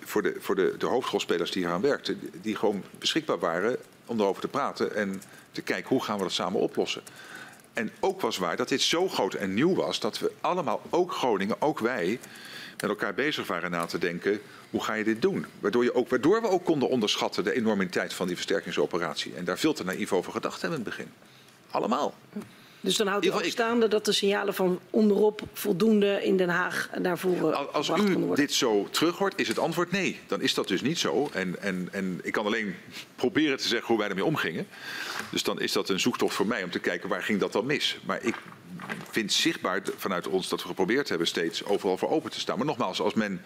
voor, 0.00 0.22
de, 0.22 0.36
voor 0.38 0.54
de, 0.54 0.74
de 0.78 0.86
hoofdrolspelers 0.86 1.50
die 1.50 1.64
hier 1.64 1.72
aan 1.72 1.80
werkten, 1.80 2.30
die 2.42 2.56
gewoon 2.56 2.84
beschikbaar 2.98 3.38
waren 3.38 3.76
om 4.06 4.20
erover 4.20 4.40
te 4.40 4.48
praten 4.48 4.94
en 4.94 5.22
te 5.52 5.62
kijken 5.62 5.88
hoe 5.88 6.02
gaan 6.02 6.16
we 6.16 6.22
dat 6.22 6.32
samen 6.32 6.60
oplossen. 6.60 7.02
En 7.72 7.90
ook 8.00 8.20
was 8.20 8.38
waar 8.38 8.56
dat 8.56 8.68
dit 8.68 8.82
zo 8.82 9.08
groot 9.08 9.34
en 9.34 9.54
nieuw 9.54 9.74
was 9.74 10.00
dat 10.00 10.18
we 10.18 10.32
allemaal, 10.40 10.82
ook 10.90 11.12
Groningen, 11.12 11.62
ook 11.62 11.78
wij, 11.78 12.18
met 12.80 12.90
elkaar 12.90 13.14
bezig 13.14 13.46
waren 13.46 13.70
na 13.70 13.86
te 13.86 13.98
denken, 13.98 14.40
hoe 14.70 14.82
ga 14.82 14.94
je 14.94 15.04
dit 15.04 15.22
doen? 15.22 15.46
Waardoor, 15.60 15.84
je 15.84 15.94
ook, 15.94 16.08
waardoor 16.08 16.40
we 16.42 16.48
ook 16.48 16.64
konden 16.64 16.88
onderschatten 16.88 17.44
de 17.44 17.52
enormiteit 17.52 18.14
van 18.14 18.26
die 18.26 18.36
versterkingsoperatie. 18.36 19.34
En 19.34 19.44
daar 19.44 19.58
veel 19.58 19.72
te 19.72 19.84
naïef 19.84 20.12
over 20.12 20.32
gedacht 20.32 20.60
hebben 20.60 20.78
in 20.78 20.84
het 20.84 20.96
begin. 20.96 21.12
Allemaal. 21.70 22.14
Dus 22.84 22.96
dan 22.96 23.06
houdt 23.06 23.24
u 23.24 23.32
ook 23.32 23.44
staande 23.44 23.88
dat 23.88 24.04
de 24.04 24.12
signalen 24.12 24.54
van 24.54 24.80
onderop 24.90 25.42
voldoende 25.52 26.24
in 26.24 26.36
Den 26.36 26.48
Haag 26.48 26.88
naar 26.98 27.18
voren 27.18 27.72
Als 27.72 27.88
u 27.88 28.34
dit 28.34 28.52
zo 28.52 28.88
terughoort, 28.90 29.32
is 29.36 29.48
het 29.48 29.58
antwoord 29.58 29.90
nee. 29.90 30.20
Dan 30.26 30.40
is 30.40 30.54
dat 30.54 30.68
dus 30.68 30.82
niet 30.82 30.98
zo. 30.98 31.30
En, 31.32 31.60
en, 31.60 31.88
en 31.92 32.20
ik 32.22 32.32
kan 32.32 32.46
alleen 32.46 32.74
proberen 33.16 33.56
te 33.56 33.68
zeggen 33.68 33.88
hoe 33.88 33.98
wij 33.98 34.08
ermee 34.08 34.24
omgingen. 34.24 34.66
Dus 35.30 35.42
dan 35.42 35.60
is 35.60 35.72
dat 35.72 35.88
een 35.88 36.00
zoektocht 36.00 36.34
voor 36.34 36.46
mij 36.46 36.62
om 36.62 36.70
te 36.70 36.78
kijken 36.78 37.08
waar 37.08 37.22
ging 37.22 37.40
dat 37.40 37.52
dan 37.52 37.66
mis. 37.66 37.98
Maar 38.04 38.22
ik 38.22 38.34
vind 39.10 39.32
zichtbaar 39.32 39.82
vanuit 39.96 40.26
ons 40.26 40.48
dat 40.48 40.62
we 40.62 40.68
geprobeerd 40.68 41.08
hebben 41.08 41.26
steeds 41.26 41.64
overal 41.64 41.96
voor 41.96 42.10
open 42.10 42.30
te 42.30 42.40
staan. 42.40 42.56
Maar 42.56 42.66
nogmaals, 42.66 43.00
als 43.00 43.14
men 43.14 43.42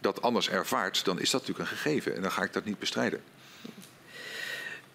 dat 0.00 0.22
anders 0.22 0.48
ervaart, 0.48 1.04
dan 1.04 1.20
is 1.20 1.30
dat 1.30 1.40
natuurlijk 1.40 1.70
een 1.70 1.76
gegeven. 1.76 2.14
En 2.14 2.22
dan 2.22 2.30
ga 2.30 2.42
ik 2.42 2.52
dat 2.52 2.64
niet 2.64 2.78
bestrijden. 2.78 3.20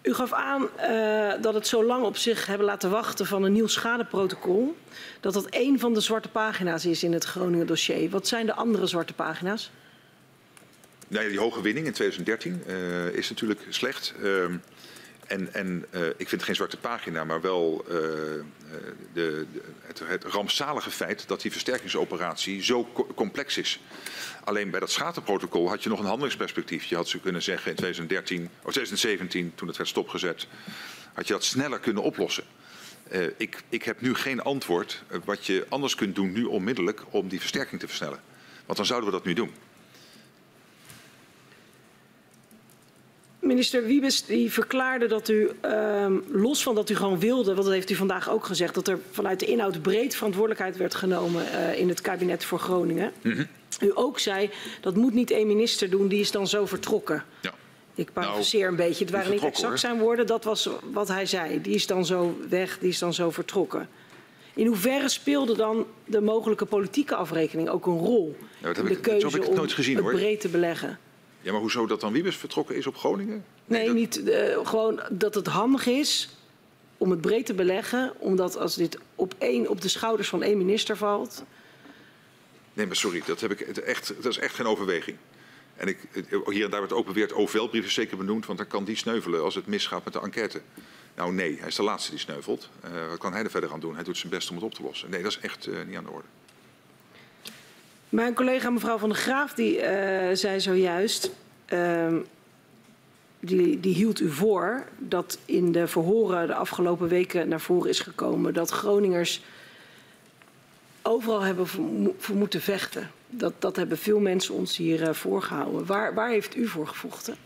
U 0.02 0.14
gaf 0.14 0.32
aan 0.32 0.68
uh, 0.78 1.32
dat 1.42 1.54
het 1.54 1.66
zo 1.66 1.84
lang 1.84 2.04
op 2.04 2.16
zich 2.16 2.46
hebben 2.46 2.66
laten 2.66 2.90
wachten 2.90 3.26
van 3.26 3.42
een 3.42 3.52
nieuw 3.52 3.66
schadeprotocol. 3.66 4.76
Dat 5.20 5.32
dat 5.32 5.46
één 5.46 5.78
van 5.78 5.94
de 5.94 6.00
zwarte 6.00 6.28
pagina's 6.28 6.86
is 6.86 7.02
in 7.02 7.12
het 7.12 7.24
Groningen 7.24 7.66
dossier. 7.66 8.10
Wat 8.10 8.28
zijn 8.28 8.46
de 8.46 8.54
andere 8.54 8.86
zwarte 8.86 9.12
pagina's? 9.12 9.70
Nou 11.08 11.24
ja, 11.24 11.30
die 11.30 11.38
hoge 11.38 11.62
winning 11.62 11.86
in 11.86 11.92
2013 11.92 12.62
uh, 12.66 13.06
is 13.06 13.28
natuurlijk 13.28 13.60
slecht. 13.68 14.14
Uh, 14.22 14.44
en, 15.30 15.54
en 15.54 15.86
uh, 15.90 16.06
ik 16.16 16.28
vind 16.28 16.42
geen 16.42 16.54
zwarte 16.54 16.76
pagina, 16.76 17.24
maar 17.24 17.40
wel 17.40 17.84
uh, 17.88 17.92
de, 17.92 18.44
de, 19.12 19.46
het, 19.80 20.02
het, 20.06 20.24
rampzalige 20.24 20.90
feit 20.90 21.28
dat 21.28 21.40
die 21.40 21.52
versterkingsoperatie 21.52 22.62
zo 22.62 22.88
co 22.92 23.06
complex 23.14 23.56
is. 23.56 23.80
Alleen 24.44 24.70
bij 24.70 24.80
dat 24.80 24.90
schatenprotocol 24.90 25.68
had 25.68 25.82
je 25.82 25.88
nog 25.88 25.98
een 25.98 26.04
handelingsperspectief. 26.04 26.84
Je 26.84 26.96
had 26.96 27.08
ze 27.08 27.20
kunnen 27.20 27.42
zeggen 27.42 27.70
in 27.70 27.76
2013 27.76 28.42
of 28.42 28.72
2017, 28.72 29.52
toen 29.54 29.68
het 29.68 29.76
werd 29.76 29.88
stopgezet, 29.88 30.46
had 31.12 31.26
je 31.26 31.32
dat 31.32 31.44
sneller 31.44 31.78
kunnen 31.78 32.02
oplossen. 32.02 32.44
Ik, 33.36 33.62
ik 33.68 33.82
heb 33.82 34.00
nu 34.00 34.14
geen 34.14 34.42
antwoord 34.42 35.02
wat 35.24 35.46
je 35.46 35.66
anders 35.68 35.94
kunt 35.94 36.14
doen 36.14 36.32
nu 36.32 36.44
onmiddellijk 36.44 37.02
om 37.10 37.28
die 37.28 37.40
versterking 37.40 37.80
te 37.80 37.88
versnellen. 37.88 38.20
Want 38.66 38.76
dan 38.76 38.86
zouden 38.86 39.10
we 39.10 39.16
dat 39.16 39.24
nu 39.24 39.34
doen. 39.34 39.54
Minister 43.40 43.84
Wiebes 43.84 44.24
die 44.24 44.52
verklaarde 44.52 45.06
dat 45.06 45.28
u, 45.28 45.50
uh, 45.64 46.06
los 46.28 46.62
van 46.62 46.74
dat 46.74 46.90
u 46.90 46.96
gewoon 46.96 47.18
wilde, 47.18 47.52
want 47.54 47.64
dat 47.64 47.74
heeft 47.74 47.90
u 47.90 47.94
vandaag 47.94 48.30
ook 48.30 48.44
gezegd, 48.44 48.74
dat 48.74 48.88
er 48.88 48.98
vanuit 49.10 49.40
de 49.40 49.46
inhoud 49.46 49.82
breed 49.82 50.16
verantwoordelijkheid 50.16 50.76
werd 50.76 50.94
genomen 50.94 51.44
uh, 51.44 51.78
in 51.78 51.88
het 51.88 52.00
kabinet 52.00 52.44
voor 52.44 52.58
Groningen. 52.58 53.12
Mm 53.22 53.32
-hmm. 53.32 53.46
U 53.80 53.90
ook 53.94 54.18
zei, 54.18 54.50
dat 54.80 54.96
moet 54.96 55.14
niet 55.14 55.30
één 55.30 55.46
minister 55.46 55.90
doen, 55.90 56.08
die 56.08 56.20
is 56.20 56.30
dan 56.30 56.48
zo 56.48 56.66
vertrokken. 56.66 57.24
Ja. 57.40 57.54
Ik 57.94 58.12
parafraseer 58.12 58.60
nou, 58.60 58.70
een 58.70 58.86
beetje, 58.86 59.04
het 59.04 59.12
waren 59.12 59.30
niet 59.30 59.42
exact 59.42 59.68
hoor. 59.68 59.78
zijn 59.78 59.98
woorden, 59.98 60.26
dat 60.26 60.44
was 60.44 60.68
wat 60.92 61.08
hij 61.08 61.26
zei. 61.26 61.60
Die 61.60 61.74
is 61.74 61.86
dan 61.86 62.06
zo 62.06 62.38
weg, 62.48 62.78
die 62.78 62.88
is 62.88 62.98
dan 62.98 63.14
zo 63.14 63.30
vertrokken. 63.30 63.88
In 64.54 64.66
hoeverre 64.66 65.08
speelde 65.08 65.56
dan 65.56 65.86
de 66.04 66.20
mogelijke 66.20 66.64
politieke 66.64 67.14
afrekening 67.14 67.68
ook 67.68 67.86
een 67.86 67.98
rol? 67.98 68.36
Nou, 68.58 68.74
in 68.74 68.84
de 68.84 68.90
ik, 68.90 69.02
keuze 69.02 69.26
heb 69.26 69.34
ik 69.34 69.42
het 69.42 69.54
nooit 69.54 69.72
gezien, 69.72 69.96
om 69.96 70.02
hoor. 70.02 70.12
het 70.12 70.20
breed 70.20 70.40
te 70.40 70.48
beleggen? 70.48 70.98
Ja, 71.40 71.52
maar 71.52 71.60
hoezo 71.60 71.86
dat 71.86 72.00
dan 72.00 72.12
Wiebes 72.12 72.36
vertrokken 72.36 72.76
is 72.76 72.86
op 72.86 72.96
Groningen? 72.96 73.44
Nee, 73.64 73.78
nee 73.78 73.86
dat... 73.86 73.96
niet 73.96 74.28
uh, 74.28 74.66
gewoon 74.66 75.02
dat 75.10 75.34
het 75.34 75.46
handig 75.46 75.86
is 75.86 76.28
om 76.98 77.10
het 77.10 77.20
breed 77.20 77.46
te 77.46 77.54
beleggen, 77.54 78.12
omdat 78.18 78.56
als 78.56 78.74
dit 78.74 78.98
op, 79.14 79.34
één, 79.38 79.68
op 79.68 79.80
de 79.80 79.88
schouders 79.88 80.28
van 80.28 80.42
één 80.42 80.58
minister 80.58 80.96
valt. 80.96 81.44
Nee, 82.72 82.86
maar 82.86 82.96
sorry, 82.96 83.22
dat, 83.26 83.40
heb 83.40 83.50
ik 83.50 83.60
echt, 83.60 84.14
dat 84.22 84.32
is 84.32 84.38
echt 84.38 84.54
geen 84.54 84.66
overweging. 84.66 85.16
En 85.76 85.88
ik, 85.88 85.98
hier 86.46 86.64
en 86.64 86.70
daar 86.70 86.78
wordt 86.78 86.94
ook 86.94 87.06
beweerd, 87.06 87.32
OVL-brief 87.32 87.84
is 87.84 87.94
zeker 87.94 88.16
benoemd, 88.16 88.46
want 88.46 88.58
dan 88.58 88.66
kan 88.66 88.84
die 88.84 88.96
sneuvelen 88.96 89.42
als 89.42 89.54
het 89.54 89.66
misgaat 89.66 90.04
met 90.04 90.12
de 90.12 90.20
enquête. 90.20 90.60
Nou 91.16 91.32
nee, 91.32 91.56
hij 91.58 91.68
is 91.68 91.74
de 91.74 91.82
laatste 91.82 92.10
die 92.10 92.18
sneuvelt. 92.18 92.68
Uh, 92.84 93.08
wat 93.08 93.18
kan 93.18 93.32
hij 93.32 93.44
er 93.44 93.50
verder 93.50 93.72
aan 93.72 93.80
doen? 93.80 93.94
Hij 93.94 94.04
doet 94.04 94.16
zijn 94.16 94.32
best 94.32 94.48
om 94.48 94.54
het 94.54 94.64
op 94.64 94.74
te 94.74 94.82
lossen. 94.82 95.10
Nee, 95.10 95.22
dat 95.22 95.30
is 95.30 95.38
echt 95.38 95.66
uh, 95.66 95.76
niet 95.86 95.96
aan 95.96 96.04
de 96.04 96.10
orde. 96.10 96.26
Mijn 98.10 98.34
collega 98.34 98.70
mevrouw 98.70 98.98
Van 98.98 99.08
der 99.08 99.18
Graaf 99.18 99.54
die, 99.54 99.76
uh, 99.76 100.28
zei 100.32 100.60
zojuist, 100.60 101.30
uh, 101.72 102.16
die, 103.40 103.80
die 103.80 103.94
hield 103.94 104.20
u 104.20 104.30
voor 104.30 104.84
dat 104.98 105.38
in 105.44 105.72
de 105.72 105.86
verhoren 105.86 106.46
de 106.46 106.54
afgelopen 106.54 107.08
weken 107.08 107.48
naar 107.48 107.60
voren 107.60 107.90
is 107.90 108.00
gekomen 108.00 108.54
dat 108.54 108.70
Groningers 108.70 109.42
overal 111.02 111.40
hebben 111.40 111.66
voor, 111.66 112.36
moeten 112.36 112.60
vechten. 112.60 113.10
Dat, 113.28 113.52
dat 113.58 113.76
hebben 113.76 113.98
veel 113.98 114.20
mensen 114.20 114.54
ons 114.54 114.76
hier 114.76 115.00
uh, 115.00 115.14
voorgehouden. 115.14 115.86
Waar, 115.86 116.14
waar 116.14 116.30
heeft 116.30 116.56
u 116.56 116.66
voor 116.66 116.86
gevochten? 116.86 117.36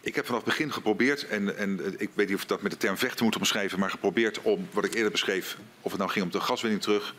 Ik 0.00 0.14
heb 0.14 0.26
vanaf 0.26 0.44
het 0.44 0.48
begin 0.48 0.72
geprobeerd, 0.72 1.26
en, 1.26 1.56
en 1.56 1.94
ik 1.98 2.10
weet 2.14 2.28
niet 2.28 2.36
of 2.36 2.44
dat 2.44 2.62
met 2.62 2.72
de 2.72 2.78
term 2.78 2.96
vechten 2.96 3.24
moet 3.24 3.36
omschrijven, 3.36 3.78
maar 3.78 3.90
geprobeerd 3.90 4.42
om, 4.42 4.68
wat 4.70 4.84
ik 4.84 4.94
eerder 4.94 5.10
beschreef, 5.10 5.56
of 5.80 5.90
het 5.90 6.00
nou 6.00 6.10
ging 6.10 6.24
om 6.24 6.30
de 6.30 6.40
gaswinning 6.40 6.82
terug, 6.82 7.14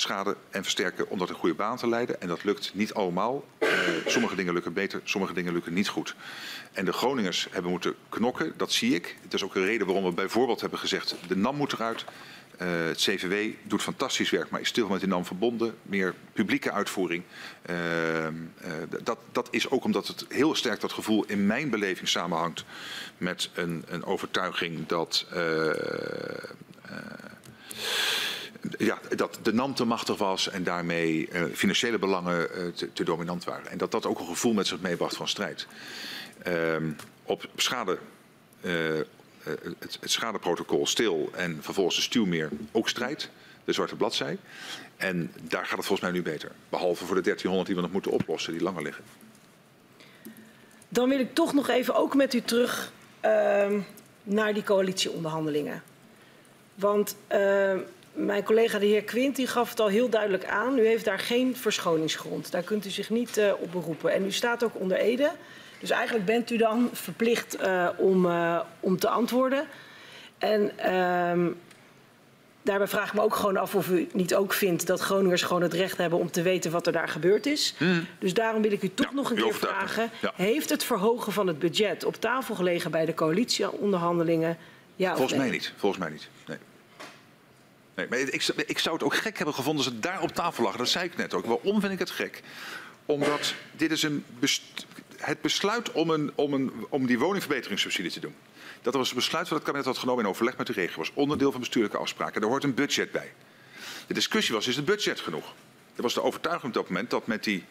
schade 0.00 0.36
en 0.50 0.62
versterken 0.62 1.08
om 1.08 1.18
dat 1.18 1.28
een 1.28 1.34
goede 1.34 1.54
baan 1.54 1.76
te 1.76 1.88
leiden. 1.88 2.20
En 2.20 2.28
dat 2.28 2.44
lukt 2.44 2.70
niet 2.74 2.94
allemaal. 2.94 3.44
Uh, 3.58 3.70
sommige 4.06 4.36
dingen 4.36 4.52
lukken 4.52 4.72
beter, 4.72 5.00
sommige 5.04 5.32
dingen 5.32 5.52
lukken 5.52 5.72
niet 5.72 5.88
goed. 5.88 6.14
En 6.72 6.84
de 6.84 6.92
Groningers 6.92 7.48
hebben 7.50 7.70
moeten 7.70 7.94
knokken, 8.08 8.52
dat 8.56 8.72
zie 8.72 8.94
ik. 8.94 9.16
Dat 9.22 9.34
is 9.34 9.42
ook 9.42 9.54
een 9.54 9.64
reden 9.64 9.86
waarom 9.86 10.04
we 10.04 10.12
bijvoorbeeld 10.12 10.60
hebben 10.60 10.78
gezegd, 10.78 11.14
de 11.28 11.36
NAM 11.36 11.56
moet 11.56 11.72
eruit. 11.72 12.04
Uh, 12.62 12.68
het 12.86 12.96
CVW 12.96 13.54
doet 13.62 13.82
fantastisch 13.82 14.30
werk, 14.30 14.50
maar 14.50 14.60
is 14.60 14.68
stil 14.68 14.88
met 14.88 15.00
de 15.00 15.06
NAM 15.06 15.24
verbonden. 15.24 15.74
Meer 15.82 16.14
publieke 16.32 16.72
uitvoering. 16.72 17.22
Uh, 17.70 17.76
dat, 19.02 19.18
dat 19.32 19.48
is 19.50 19.70
ook 19.70 19.84
omdat 19.84 20.06
het 20.06 20.24
heel 20.28 20.54
sterk 20.54 20.80
dat 20.80 20.92
gevoel 20.92 21.24
in 21.24 21.46
mijn 21.46 21.70
beleving 21.70 22.08
samenhangt 22.08 22.64
met 23.18 23.50
een, 23.54 23.84
een 23.88 24.04
overtuiging 24.04 24.86
dat 24.86 25.26
ja, 28.78 28.98
dat 29.16 29.38
de 29.42 29.52
NAM 29.52 29.74
te 29.74 29.84
machtig 29.84 30.16
was 30.16 30.48
en 30.48 30.64
daarmee 30.64 31.28
uh, 31.32 31.44
financiële 31.54 31.98
belangen 31.98 32.48
uh, 32.56 32.72
te, 32.92 33.04
dominant 33.04 33.44
waren. 33.44 33.70
En 33.70 33.78
dat 33.78 33.90
dat 33.90 34.06
ook 34.06 34.18
een 34.18 34.26
gevoel 34.26 34.52
met 34.52 34.66
zich 34.66 34.80
meebracht 34.80 35.16
van 35.16 35.28
strijd. 35.28 35.66
Uh, 36.46 36.76
op 37.22 37.48
schade, 37.56 37.98
het, 38.60 39.98
het, 40.00 40.10
schadeprotocol 40.10 40.86
stil 40.86 41.30
en 41.34 41.58
vervolgens 41.60 41.96
de 41.96 42.02
stuwmeer 42.02 42.50
ook 42.72 42.88
strijd. 42.88 43.30
de 43.64 43.72
zwarte 43.72 43.96
bladzij. 43.96 44.38
En 44.96 45.32
daar 45.42 45.66
gaat 45.66 45.76
het 45.76 45.86
volgens 45.86 46.00
mij 46.00 46.10
nu 46.10 46.22
beter. 46.22 46.50
Behalve 46.68 47.04
voor 47.06 47.14
de 47.14 47.22
1300 47.22 47.66
die 47.66 47.76
we 47.76 47.82
nog 47.82 47.92
moeten 47.92 48.10
oplossen, 48.10 48.52
die 48.52 48.62
langer 48.62 48.82
liggen. 48.82 49.04
Dan 50.88 51.08
wil 51.08 51.18
ik 51.18 51.34
toch 51.34 51.54
nog 51.54 51.68
even 51.68 51.94
ook 51.94 52.14
met 52.14 52.34
u 52.34 52.40
terug 52.40 52.92
uh, 53.24 53.68
naar 54.22 54.54
die 54.54 54.62
coalitieonderhandelingen. 54.62 55.82
Want 56.74 57.16
uh, 57.32 57.74
mijn 58.16 58.42
collega 58.42 58.78
de 58.78 58.86
heer 58.86 59.04
Quint 59.04 59.36
die 59.36 59.46
gaf 59.46 59.70
het 59.70 59.80
al 59.80 59.88
heel 59.88 60.08
duidelijk 60.08 60.44
aan. 60.44 60.78
U 60.78 60.86
heeft 60.86 61.04
daar 61.04 61.18
geen 61.18 61.56
verschoningsgrond. 61.56 62.50
Daar 62.50 62.62
kunt 62.62 62.86
u 62.86 62.90
zich 62.90 63.10
niet 63.10 63.38
uh, 63.38 63.52
op 63.58 63.72
beroepen. 63.72 64.12
En 64.12 64.24
u 64.24 64.32
staat 64.32 64.64
ook 64.64 64.80
onder 64.80 64.96
Ede. 64.96 65.30
Dus 65.80 65.90
eigenlijk 65.90 66.24
bent 66.24 66.50
u 66.50 66.56
dan 66.56 66.90
verplicht 66.92 67.60
uh, 67.60 67.88
om, 67.96 68.28
om 68.80 68.98
te 68.98 69.08
antwoorden. 69.08 69.66
En 70.38 70.78
ehm, 70.78 71.48
daarbij 72.62 72.86
vraag 72.86 73.08
ik 73.08 73.14
me 73.14 73.20
ook 73.20 73.34
gewoon 73.34 73.56
af 73.56 73.74
of 73.74 73.88
u 73.88 74.08
niet 74.12 74.34
ook 74.34 74.52
vindt 74.52 74.86
dat 74.86 75.00
Groningers 75.00 75.42
gewoon 75.42 75.62
het 75.62 75.74
recht 75.74 75.96
hebben 75.96 76.18
om 76.18 76.30
te 76.30 76.42
weten 76.42 76.70
wat 76.70 76.86
er 76.86 76.92
daar 76.92 77.08
gebeurd 77.08 77.46
is. 77.46 77.74
Hmm. 77.76 78.06
Dus 78.18 78.34
daarom 78.34 78.62
wil 78.62 78.72
ik 78.72 78.82
u 78.82 78.90
toch 78.94 79.06
ja, 79.06 79.14
nog 79.14 79.30
een 79.30 79.36
keer 79.36 79.54
vragen. 79.54 80.10
Ja. 80.22 80.32
Heeft 80.34 80.70
het 80.70 80.84
verhogen 80.84 81.32
van 81.32 81.46
het 81.46 81.58
budget 81.58 82.04
op 82.04 82.16
tafel 82.16 82.54
gelegen 82.54 82.90
bij 82.90 83.04
de 83.04 83.14
coalitieonderhandelingen? 83.14 84.56
Ja 84.96 85.10
Volgens 85.10 85.32
nee? 85.32 85.40
mij 85.40 85.50
niet. 85.50 85.72
Volgens 85.76 86.00
mij 86.00 86.10
niet. 86.10 86.28
Nee. 86.46 86.56
Nee, 87.96 88.06
maar 88.08 88.18
ik, 88.18 88.46
ik, 88.66 88.78
zou 88.78 88.94
het 88.94 89.04
ook 89.04 89.14
gek 89.14 89.36
hebben 89.36 89.54
gevonden 89.54 89.84
als 89.84 89.94
het 89.94 90.02
daar 90.02 90.20
op 90.20 90.32
tafel 90.34 90.62
lag. 90.64 90.76
Dat 90.76 90.88
zei 90.88 91.04
ik 91.04 91.16
net 91.16 91.34
ook. 91.34 91.46
Waarom 91.46 91.80
vind 91.80 91.92
ik 91.92 91.98
het 91.98 92.10
gek? 92.10 92.42
Omdat 93.06 93.54
dit 93.72 93.90
is 93.90 94.02
een 94.02 94.24
het 95.16 95.40
besluit 95.40 95.92
om, 95.92 96.10
een, 96.10 96.32
om, 96.34 96.52
een, 96.52 96.86
om 96.88 97.06
die 97.06 97.18
woningverbeteringssubsidie 97.18 98.10
te 98.10 98.20
doen. 98.20 98.34
Dat 98.82 98.94
was 98.94 99.08
een 99.08 99.16
besluit 99.16 99.48
wat 99.48 99.58
het 99.58 99.66
kabinet 99.66 99.86
had 99.86 99.98
genomen 99.98 100.24
in 100.24 100.30
overleg 100.30 100.56
met 100.56 100.66
de 100.66 100.72
regio. 100.72 100.96
was 100.96 101.12
onderdeel 101.14 101.50
van 101.50 101.60
bestuurlijke 101.60 101.96
afspraken. 101.96 102.40
Daar 102.40 102.50
hoort 102.50 102.64
een 102.64 102.74
budget 102.74 103.12
bij. 103.12 103.32
De 104.06 104.14
discussie 104.14 104.54
was, 104.54 104.66
is 104.66 104.76
het 104.76 104.84
budget 104.84 105.20
genoeg? 105.20 105.54
Er 105.96 106.02
was 106.02 106.14
de 106.14 106.22
overtuiging 106.22 106.66
op 106.66 106.74
dat 106.74 106.88
moment 106.88 107.10
dat 107.10 107.26
met 107.26 107.44
die 107.44 107.64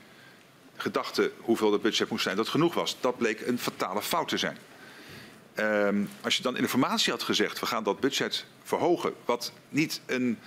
gedachte 0.76 1.32
hoeveel 1.38 1.72
het 1.72 1.82
budget 1.82 2.10
moest 2.10 2.24
zijn, 2.24 2.36
dat 2.36 2.48
genoeg 2.48 2.74
was. 2.74 2.98
Dat 3.00 3.18
bleek 3.18 3.42
een 3.42 3.60
fatale 3.60 4.02
fout 4.02 4.28
te 4.28 4.38
zijn. 4.38 4.58
Um, 5.60 6.10
als 6.22 6.38
je 6.38 6.44
dan 6.44 6.56
in 6.56 6.62
de 6.62 6.70
formatie 6.70 7.12
had 7.12 7.24
gezegd, 7.24 7.60
we 7.60 7.66
gaan 7.66 7.84
dat 7.84 8.00
budget 8.00 8.46
verhogen, 8.66 9.14
wat 9.26 9.52
niet 9.70 10.02
een 10.06 10.40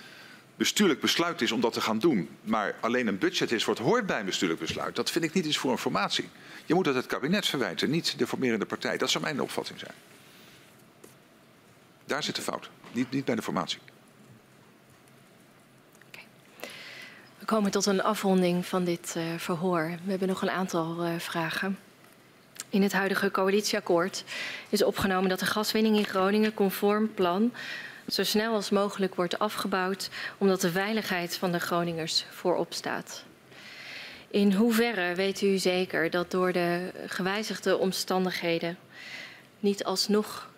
bestuurlijk 0.55 0.99
besluit 0.99 1.41
is 1.41 1.51
om 1.51 1.61
dat 1.61 1.73
te 1.73 1.81
gaan 1.81 1.99
doen, 1.99 2.29
maar 2.41 2.75
alleen 2.79 3.07
een 3.07 3.17
budget 3.17 3.51
is 3.51 3.65
wat 3.65 3.77
hoort 3.77 4.05
bij 4.05 4.19
een 4.19 4.25
bestuurlijk 4.25 4.59
besluit, 4.59 4.95
dat 4.95 5.11
vind 5.11 5.25
ik 5.25 5.33
niet 5.33 5.45
iets 5.45 5.57
voor 5.57 5.71
een 5.71 5.77
formatie. 5.77 6.29
Je 6.65 6.73
moet 6.73 6.85
dat 6.85 6.95
het 6.95 7.05
kabinet 7.05 7.47
verwijten, 7.47 7.89
niet 7.89 8.17
de 8.17 8.27
formerende 8.27 8.65
partij. 8.65 8.97
Dat 8.97 9.09
zou 9.09 9.23
mijn 9.23 9.41
opvatting 9.41 9.79
zijn. 9.79 9.93
Daar 12.05 12.23
zit 12.23 12.35
de 12.35 12.41
fout, 12.41 12.69
niet, 12.91 13.11
niet 13.11 13.25
bij 13.25 13.35
de 13.35 13.41
formatie. 13.41 13.79
Okay. 16.07 16.25
We 17.39 17.45
komen 17.45 17.71
tot 17.71 17.85
een 17.85 18.03
afronding 18.03 18.65
van 18.65 18.83
dit 18.83 19.13
uh, 19.17 19.23
verhoor. 19.37 19.97
We 20.03 20.09
hebben 20.09 20.27
nog 20.27 20.41
een 20.41 20.49
aantal 20.49 21.05
uh, 21.05 21.19
vragen. 21.19 21.79
In 22.69 22.81
het 22.81 22.93
huidige 22.93 23.31
coalitieakkoord 23.31 24.23
is 24.69 24.83
opgenomen 24.83 25.29
dat 25.29 25.39
de 25.39 25.45
gaswinning 25.45 25.97
in 25.97 26.05
Groningen 26.05 26.53
conform 26.53 27.13
plan 27.13 27.51
zo 28.13 28.23
snel 28.23 28.53
als 28.53 28.69
mogelijk 28.69 29.15
wordt 29.15 29.39
afgebouwd, 29.39 30.09
omdat 30.37 30.61
de 30.61 30.71
veiligheid 30.71 31.37
van 31.37 31.51
de 31.51 31.59
Groningers 31.59 32.25
voorop 32.29 32.73
staat. 32.73 33.23
In 34.27 34.53
hoeverre 34.53 35.15
weet 35.15 35.41
u 35.41 35.57
zeker 35.57 36.09
dat 36.09 36.31
door 36.31 36.51
de 36.51 36.91
gewijzigde 37.07 37.77
omstandigheden 37.77 38.77
niet 39.59 39.83
alsnog 39.83 40.49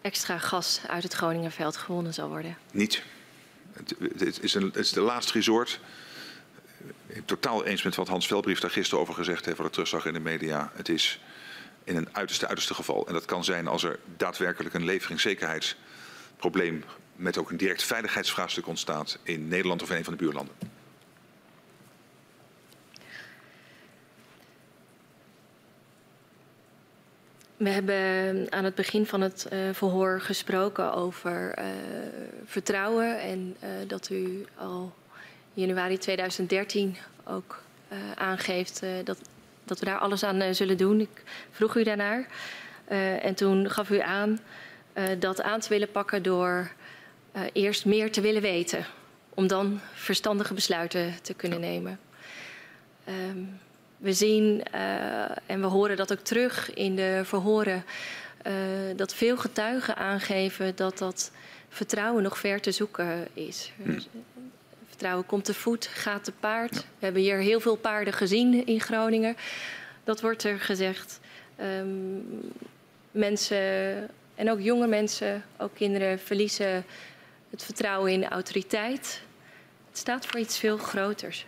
extra 0.00 0.38
gas 0.38 0.80
uit 0.88 1.02
het 1.02 1.12
Groningenveld 1.12 1.76
gewonnen 1.76 2.14
zal 2.14 2.28
worden? 2.28 2.56
Niet. 2.72 3.02
Het, 4.16 4.42
is, 4.42 4.54
een, 4.54 4.62
het 4.62 4.76
is 4.76 4.92
de 4.92 5.00
laatste 5.00 5.32
resort. 5.32 5.80
Ik 7.06 7.14
ben 7.14 7.24
totaal 7.24 7.64
eens 7.64 7.82
met 7.82 7.94
wat 7.94 8.08
Hans 8.08 8.26
Velbrief 8.26 8.60
daar 8.60 8.70
gisteren 8.70 9.00
over 9.00 9.14
gezegd 9.14 9.44
heeft, 9.44 9.56
wat 9.56 9.66
ik 9.66 9.72
terugzag 9.72 10.06
in 10.06 10.12
de 10.12 10.20
media. 10.20 10.72
Het 10.74 10.88
is 10.88 11.20
in 11.84 11.96
een 11.96 12.08
uiterste, 12.12 12.46
uiterste 12.46 12.74
geval. 12.74 13.06
En 13.06 13.12
dat 13.12 13.24
kan 13.24 13.44
zijn 13.44 13.68
als 13.68 13.82
er 13.82 13.98
daadwerkelijk 14.16 14.74
een 14.74 14.84
leveringszekerheidsprobleem 16.42 16.84
met 17.16 17.38
ook 17.38 17.50
een 17.50 17.56
direct 17.56 17.82
veiligheidsvraagstuk 17.82 18.66
ontstaat 18.66 19.18
in 19.22 19.48
Nederland 19.48 19.82
of 19.82 19.90
in 19.90 19.96
een 19.96 20.04
van 20.04 20.12
de 20.12 20.18
buurlanden. 20.18 20.54
We 27.56 27.70
hebben 27.70 28.52
aan 28.52 28.64
het 28.64 28.74
begin 28.74 29.06
van 29.06 29.20
het 29.20 29.46
uh, 29.52 29.58
verhoor 29.72 30.20
gesproken 30.20 30.92
over 30.92 31.58
uh, 31.58 31.64
vertrouwen 32.44 33.20
en 33.20 33.56
dat 33.86 34.10
u 34.10 34.46
al 34.56 34.94
januari 35.54 35.98
2013 35.98 36.96
ook 37.24 37.62
aangeeft 38.14 38.82
dat, 39.04 39.18
dat 39.64 39.78
we 39.78 39.84
daar 39.84 39.98
alles 39.98 40.24
aan 40.24 40.54
zullen 40.54 40.76
doen. 40.76 41.00
Ik 41.00 41.22
vroeg 41.50 41.76
u 41.76 41.82
daarnaar 41.82 42.26
en 43.22 43.34
toen 43.34 43.70
gaf 43.70 43.90
u 43.90 44.00
aan 44.00 44.38
dat 45.18 45.42
aan 45.42 45.60
te 45.60 45.68
willen 45.68 45.90
pakken 45.90 46.22
door 46.22 46.72
eerst 47.52 47.84
meer 47.84 48.12
te 48.12 48.20
willen 48.20 48.42
weten, 48.42 48.86
om 49.34 49.46
dan 49.46 49.80
verstandige 49.94 50.54
besluiten 50.54 51.14
te 51.22 51.34
kunnen 51.34 51.60
nemen. 51.60 51.98
Um, 53.08 53.60
we 53.96 54.12
zien 54.12 54.62
uh, 54.74 55.24
en 55.46 55.60
we 55.60 55.66
horen 55.66 55.96
dat 55.96 56.12
ook 56.12 56.18
terug 56.18 56.74
in 56.74 56.96
de 56.96 57.20
verhoren 57.24 57.84
dat 58.96 59.14
veel 59.14 59.36
getuigen 59.36 59.96
aangeven 59.96 60.76
dat 60.76 60.98
dat 60.98 61.30
vertrouwen 61.68 62.22
nog 62.22 62.38
ver 62.38 62.60
te 62.60 62.72
zoeken 62.72 63.26
is. 63.34 63.72
Hm. 63.82 64.00
Vertrouwen 64.88 65.26
komt 65.26 65.44
te 65.44 65.54
voet, 65.54 65.86
gaat 65.86 66.24
te 66.24 66.32
paard. 66.32 66.74
Ja. 66.74 66.80
We 66.80 67.04
hebben 67.04 67.22
hier 67.22 67.36
heel 67.36 67.60
veel 67.60 67.76
paarden 67.76 68.12
gezien 68.12 68.66
in 68.66 68.80
Groningen. 68.80 69.36
Dat 70.04 70.20
wordt 70.20 70.44
er 70.44 70.60
gezegd. 70.60 71.20
Um, 71.60 72.52
mensen 73.10 74.08
en 74.42 74.50
ook 74.50 74.60
jonge 74.60 74.86
mensen, 74.86 75.44
ook 75.58 75.74
kinderen, 75.74 76.18
verliezen 76.18 76.84
het 77.50 77.62
vertrouwen 77.62 78.12
in 78.12 78.28
autoriteit. 78.28 79.20
Het 79.88 79.98
staat 79.98 80.26
voor 80.26 80.40
iets 80.40 80.58
veel 80.58 80.76
groters. 80.76 81.46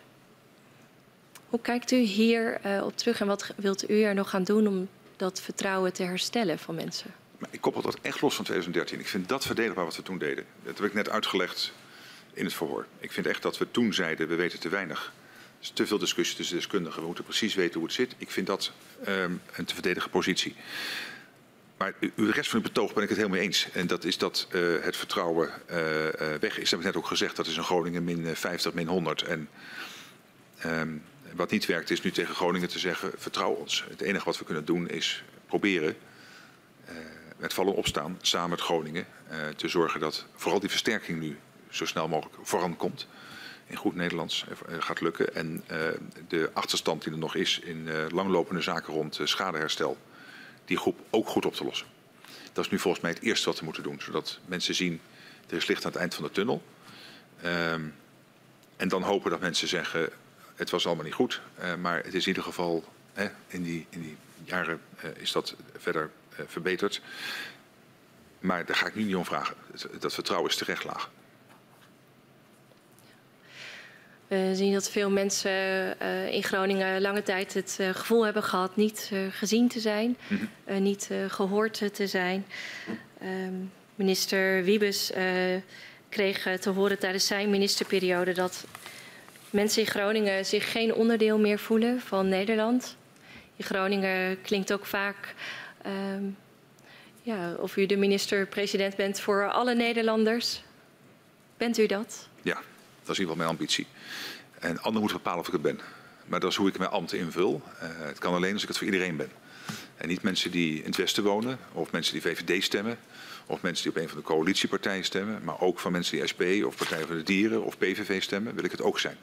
Hoe 1.49 1.61
kijkt 1.61 1.91
u 1.91 1.97
hier 1.97 2.61
uh, 2.67 2.85
op 2.85 2.97
terug 2.97 3.21
en 3.21 3.27
wat 3.27 3.53
wilt 3.57 3.91
u 3.91 4.03
er 4.03 4.15
nog 4.15 4.31
gaan 4.31 4.45
doen 4.45 4.67
om 4.67 4.89
dat 5.17 5.41
vertrouwen 5.41 5.93
te 5.93 6.03
herstellen 6.03 6.59
van 6.59 6.75
mensen? 6.75 7.15
Ik 7.51 7.61
koppel 7.61 7.83
dat 7.83 7.99
echt 8.03 8.21
los 8.21 8.35
van 8.35 8.45
2013. 8.45 9.01
Ik 9.01 9.09
vind 9.09 9.29
dat 9.29 9.47
verdedigbaar 9.47 9.85
wat 9.85 9.97
we 9.97 10.03
toen 10.03 10.19
deden. 10.19 10.45
Dat 10.65 10.79
heb 10.79 10.87
ik 10.87 10.95
net 10.95 11.09
uitgelegd 11.09 11.73
in 12.33 12.45
het 12.45 12.55
verhoor. 12.55 12.87
Ik 12.99 13.13
vind 13.13 13.27
echt 13.27 13.43
dat 13.43 13.59
we 13.59 13.71
toen 13.71 13.95
zeiden, 13.95 14.29
we 14.29 14.35
weten 14.35 14.61
te 14.61 14.69
weinig. 14.69 15.13
Er 15.59 15.61
is 15.61 15.71
te 15.71 15.87
veel 15.87 15.99
discussie 15.99 16.37
tussen 16.37 16.57
deskundigen. 16.57 17.01
We 17.01 17.07
moeten 17.07 17.25
precies 17.25 17.55
weten 17.55 17.75
hoe 17.75 17.85
het 17.85 17.97
zit. 17.97 18.15
Ik 18.19 18.31
vind 18.31 18.47
dat 18.47 18.73
um, 19.09 19.41
een 19.53 19.65
te 19.65 19.75
verdedigen 19.75 20.11
positie. 20.11 20.55
Maar 21.85 21.95
rest 22.17 22.51
van 22.51 22.61
het 22.63 22.73
betoog 22.73 22.95
ben 22.95 23.03
ik 23.03 23.09
het 23.09 23.19
helemaal 23.19 23.41
eens. 23.41 23.69
En 23.73 23.87
dat 23.87 24.05
is 24.05 24.19
dat 24.19 24.47
uh, 24.53 24.83
het 24.85 24.97
vertrouwen 24.97 25.51
uh, 25.71 26.05
uh, 26.05 26.11
weg 26.41 26.59
is. 26.59 26.71
Dat 26.71 26.71
heb 26.71 26.79
ik 26.79 26.85
net 26.85 26.97
ook 26.97 27.07
gezegd. 27.07 27.37
Dat 27.37 27.47
is 27.47 27.57
in 27.57 27.63
Groningen 27.63 28.05
min 28.05 28.37
50, 28.37 28.73
min 28.73 28.87
100. 28.87 29.23
En 29.23 29.49
um, 30.67 31.03
wat 31.35 31.51
niet 31.51 31.67
werkt 31.67 31.91
is 31.91 32.03
nu 32.03 32.11
tegen 32.11 32.35
Groningen 32.35 32.69
te 32.69 32.79
zeggen, 32.79 33.11
vertrouw 33.17 33.51
ons. 33.51 33.85
Het 33.89 34.01
enige 34.01 34.25
wat 34.25 34.39
we 34.39 34.45
kunnen 34.45 34.65
doen 34.65 34.89
is 34.89 35.25
proberen 35.47 35.97
met 37.37 37.55
vallen 37.55 37.75
opstaan, 37.75 38.19
samen 38.21 38.51
met 38.51 38.61
Groningen, 38.61 39.07
te 39.57 39.69
zorgen 39.69 40.01
dat 40.01 40.27
vooral 40.35 40.61
die 40.61 40.71
versterking 40.71 41.21
nu 41.21 41.39
zo 41.71 41.87
snel 41.87 42.09
mogelijk 42.09 42.37
vooran 42.43 42.77
komt. 42.77 43.07
In 43.67 43.77
goed 43.77 43.95
Nederlands 43.95 44.45
gaat 44.79 45.01
lukken. 45.01 45.35
En 45.35 45.65
de 46.29 46.51
achterstand 46.53 47.03
die 47.03 47.13
er 47.13 47.19
nog 47.19 47.35
is 47.35 47.59
in 47.59 47.89
langlopende 48.11 48.61
zaken 48.61 48.95
rond 48.95 49.21
schadeherstel, 49.25 49.99
die 50.65 50.77
groep 50.77 51.01
ook 51.11 51.29
goed 51.29 51.47
op 51.47 51.55
te 51.55 51.65
lossen. 51.65 51.87
Dat 52.53 52.65
is 52.65 52.71
nu 52.71 52.79
volgens 52.79 53.03
mij 53.03 53.13
het 53.13 53.23
eerste 53.23 53.49
wat 53.49 53.59
we 53.59 53.65
moeten 53.65 53.83
doen, 53.83 54.01
zodat 54.01 54.39
mensen 54.47 54.75
zien, 54.75 55.01
er 55.49 55.57
is 55.57 55.67
licht 55.67 55.85
aan 55.85 55.91
het 55.91 56.01
eind 56.01 56.15
van 56.15 56.25
de 56.25 56.31
tunnel. 56.31 56.63
Um, 57.45 57.95
en 58.77 58.89
dan 58.89 59.03
hopen 59.03 59.31
dat 59.31 59.41
mensen 59.41 59.69
zeggen, 59.69 60.09
het 60.55 60.71
was 60.71 60.87
allemaal 60.87 61.05
niet 61.05 61.15
goed, 61.15 61.41
uh, 61.63 61.75
maar 61.75 61.97
het 61.97 62.15
is 62.15 62.23
in 62.23 62.29
ieder 62.29 62.43
geval 62.43 62.85
hè, 63.13 63.29
in, 63.47 63.63
die, 63.63 63.87
in 63.91 64.03
die 64.03 64.17
jaren 64.45 64.81
uh, 65.05 65.11
is 65.17 65.33
dat 65.33 65.55
verder 65.77 66.11
uh, 66.33 66.47
verbeterd. 66.47 67.01
Maar 68.41 68.65
daar 68.65 68.77
ga 68.77 68.87
ik 68.87 68.95
nu 68.95 69.03
niet 69.03 69.17
om 69.17 69.25
vragen. 69.25 69.57
Dat 69.99 70.15
vertrouwen 70.15 70.51
is 70.51 70.57
terecht 70.57 70.85
laag. 70.85 71.11
We 74.35 74.55
zien 74.55 74.73
dat 74.73 74.91
veel 74.91 75.11
mensen 75.11 75.51
uh, 76.03 76.33
in 76.33 76.43
Groningen 76.43 77.01
lange 77.01 77.23
tijd 77.23 77.55
het 77.55 77.77
uh, 77.81 77.89
gevoel 77.89 78.25
hebben 78.25 78.43
gehad 78.43 78.77
niet 78.77 79.13
gezien 79.31 79.69
te 79.69 79.81
zijn, 79.81 80.17
-hmm. 80.27 80.83
niet 80.83 81.11
gehoord 81.29 81.95
te 81.95 82.07
zijn. 82.07 82.47
Um, 83.23 83.73
minister 83.95 84.65
Wiebes 84.65 85.13
kreeg 86.09 86.59
te 86.61 86.71
horen 86.71 86.99
tijdens 86.99 87.27
zijn 87.27 87.51
ministerperiode 87.51 88.33
dat 88.33 88.67
mensen 89.51 89.83
in 89.83 89.89
Groningen 89.89 90.47
zich 90.47 90.73
geen 90.73 90.95
onderdeel 90.95 91.39
meer 91.39 91.59
voelen 91.59 92.01
van 92.01 92.29
Nederland. 92.29 92.97
In 93.57 93.65
Groningen 93.65 94.43
klinkt 94.43 94.73
ook 94.73 94.87
vaak 94.87 95.35
um, 95.87 96.37
ja, 97.23 97.55
of 97.55 97.77
u 97.77 97.87
de 97.87 97.97
minister-president 97.97 98.97
bent 98.97 99.21
voor 99.21 99.51
alle 99.51 99.75
Nederlanders. 99.75 100.63
Bent 101.57 101.79
u 101.79 101.87
dat? 101.87 102.29
Ja, 102.43 102.63
Dat 103.05 103.13
is 103.13 103.23
in 103.23 103.29
ieder 103.29 103.37
geval 103.37 103.37
mijn 103.37 103.49
ambitie. 103.49 103.87
En 104.59 104.77
anderen 104.77 105.01
moeten 105.01 105.17
bepalen 105.17 105.41
of 105.41 105.47
ik 105.47 105.53
het 105.53 105.63
ben. 105.63 105.81
Maar 106.27 106.41
dat 106.41 106.51
is 106.51 106.57
hoe 106.57 106.69
ik 106.69 106.79
mijn 106.79 106.91
ambt 106.91 107.13
invul. 107.13 107.63
Uh, 107.83 107.89
het 108.07 108.19
kan 108.19 108.35
alleen 108.35 108.53
als 108.53 108.63
ik 108.63 108.69
het 108.69 108.77
voor 108.77 108.87
iedereen 108.87 109.17
ben. 109.17 109.31
En 109.97 110.09
niet 110.09 110.23
mensen 110.23 110.51
die 110.51 110.79
in 110.79 110.85
het 110.85 110.97
Westen 110.97 111.23
wonen, 111.23 111.59
of 111.73 111.93
mensen 111.93 112.13
die 112.13 112.23
VVD 112.23 112.65
stemmen, 112.65 112.99
of 113.47 113.63
mensen 113.63 113.83
die 113.83 113.93
op 113.93 114.03
een 114.03 114.09
van 114.09 114.19
de 114.19 114.25
coalitiepartijen 114.25 115.05
stemmen, 115.05 115.45
maar 115.45 115.61
ook 115.61 115.81
van 115.81 115.93
mensen 115.93 116.17
die 116.17 116.27
SP 116.31 116.43
of 116.65 116.77
Partij 116.77 117.07
van 117.07 117.17
de 117.17 117.23
Dieren 117.23 117.65
of 117.65 117.79
PVV 117.79 118.23
stemmen, 118.23 118.55
wil 118.55 118.65
ik 118.65 118.71
het 118.71 118.83
ook 118.83 118.99
zijn. 118.99 119.17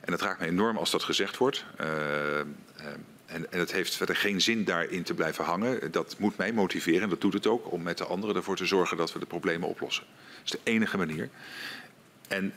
En 0.00 0.10
dat 0.10 0.20
raakt 0.20 0.40
me 0.40 0.46
enorm 0.46 0.76
als 0.76 0.90
dat 0.90 1.02
gezegd 1.02 1.36
wordt. 1.36 1.64
Uh, 1.80 1.86
uh, 1.86 2.44
en, 3.26 3.52
en 3.52 3.58
het 3.58 3.72
heeft 3.72 3.96
verder 3.96 4.16
geen 4.16 4.40
zin 4.40 4.64
daarin 4.64 5.02
te 5.02 5.14
blijven 5.14 5.44
hangen. 5.44 5.92
Dat 5.92 6.16
moet 6.18 6.36
mij 6.36 6.52
motiveren, 6.52 7.02
en 7.02 7.08
dat 7.08 7.20
doet 7.20 7.32
het 7.32 7.46
ook, 7.46 7.72
om 7.72 7.82
met 7.82 7.98
de 7.98 8.04
anderen 8.04 8.36
ervoor 8.36 8.56
te 8.56 8.66
zorgen 8.66 8.96
dat 8.96 9.12
we 9.12 9.18
de 9.18 9.26
problemen 9.26 9.68
oplossen. 9.68 10.04
Dat 10.36 10.44
is 10.44 10.50
de 10.50 10.70
enige 10.70 10.96
manier. 10.96 11.28
En 12.28 12.52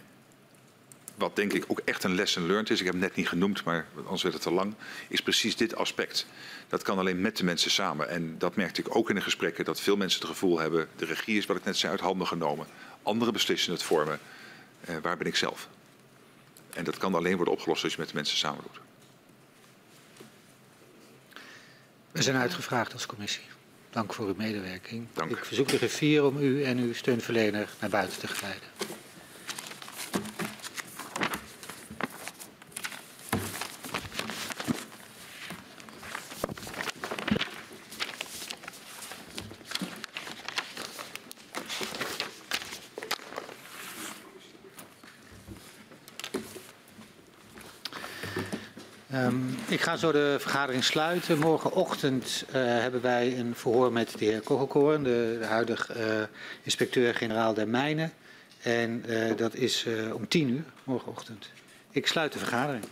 wat 1.15 1.35
denk 1.35 1.53
ik 1.53 1.65
ook 1.67 1.81
echt 1.85 2.03
een 2.03 2.15
lesson 2.15 2.45
learned 2.45 2.69
is, 2.69 2.79
ik 2.79 2.85
heb 2.85 2.93
het 2.93 3.03
net 3.03 3.15
niet 3.15 3.27
genoemd, 3.27 3.63
maar 3.63 3.85
anders 4.03 4.21
werd 4.21 4.33
het 4.33 4.43
te 4.43 4.51
lang, 4.51 4.73
is 5.07 5.21
precies 5.21 5.55
dit 5.55 5.75
aspect. 5.75 6.25
Dat 6.67 6.81
kan 6.81 6.97
alleen 6.97 7.21
met 7.21 7.37
de 7.37 7.43
mensen 7.43 7.71
samen. 7.71 8.09
En 8.09 8.37
dat 8.37 8.55
merkte 8.55 8.81
ik 8.81 8.95
ook 8.95 9.09
in 9.09 9.15
de 9.15 9.21
gesprekken, 9.21 9.65
dat 9.65 9.79
veel 9.79 9.95
mensen 9.95 10.19
het 10.19 10.29
gevoel 10.29 10.59
hebben, 10.59 10.87
de 10.95 11.05
regie 11.05 11.37
is 11.37 11.45
wat 11.45 11.57
ik 11.57 11.63
net 11.63 11.77
zei 11.77 11.91
uit 11.91 12.01
handen 12.01 12.27
genomen. 12.27 12.67
Anderen 13.03 13.33
beslissen 13.33 13.71
het 13.71 13.83
vormen. 13.83 14.19
Uh, 14.89 14.95
waar 15.01 15.17
ben 15.17 15.27
ik 15.27 15.35
zelf? 15.35 15.69
En 16.73 16.83
dat 16.83 16.97
kan 16.97 17.15
alleen 17.15 17.35
worden 17.35 17.53
opgelost 17.53 17.83
als 17.83 17.93
je 17.93 17.99
met 17.99 18.07
de 18.07 18.15
mensen 18.15 18.37
samen 18.37 18.63
doet. 18.63 18.81
We 22.11 22.21
zijn 22.21 22.35
uitgevraagd 22.35 22.93
als 22.93 23.05
commissie. 23.05 23.43
Dank 23.89 24.13
voor 24.13 24.27
uw 24.27 24.35
medewerking. 24.37 25.07
Dank. 25.13 25.31
Ik 25.31 25.45
verzoek 25.45 25.67
de 25.67 25.77
griffier 25.77 26.23
om 26.23 26.37
u 26.37 26.63
en 26.63 26.77
uw 26.77 26.93
steunverlener 26.93 27.69
naar 27.79 27.89
buiten 27.89 28.19
te 28.19 28.27
geleiden. 28.27 28.67
Um, 49.13 49.55
ik 49.73 49.81
ga 49.81 49.95
zo 49.95 50.11
de 50.11 50.35
vergadering 50.39 50.83
sluiten. 50.83 51.39
Morgenochtend 51.39 52.45
uh, 52.47 52.53
hebben 52.55 53.01
wij 53.01 53.39
een 53.39 53.55
verhoor 53.55 53.91
met 53.91 54.15
de 54.17 54.25
heer 54.25 54.41
Kogelkoorn, 54.41 55.03
de, 55.03 55.39
huidige 55.41 55.93
uh, 55.97 56.23
inspecteur-generaal 56.63 57.53
der 57.53 57.67
mijnen. 57.67 58.13
En 58.61 59.03
uh, 59.07 59.37
dat 59.37 59.55
is 59.55 59.85
om 60.13 60.27
tien 60.27 60.49
uur 60.49 60.63
morgenochtend. 60.83 61.49
Ik 61.91 62.07
sluit 62.07 62.33
de 62.33 62.39
vergadering. 62.39 62.83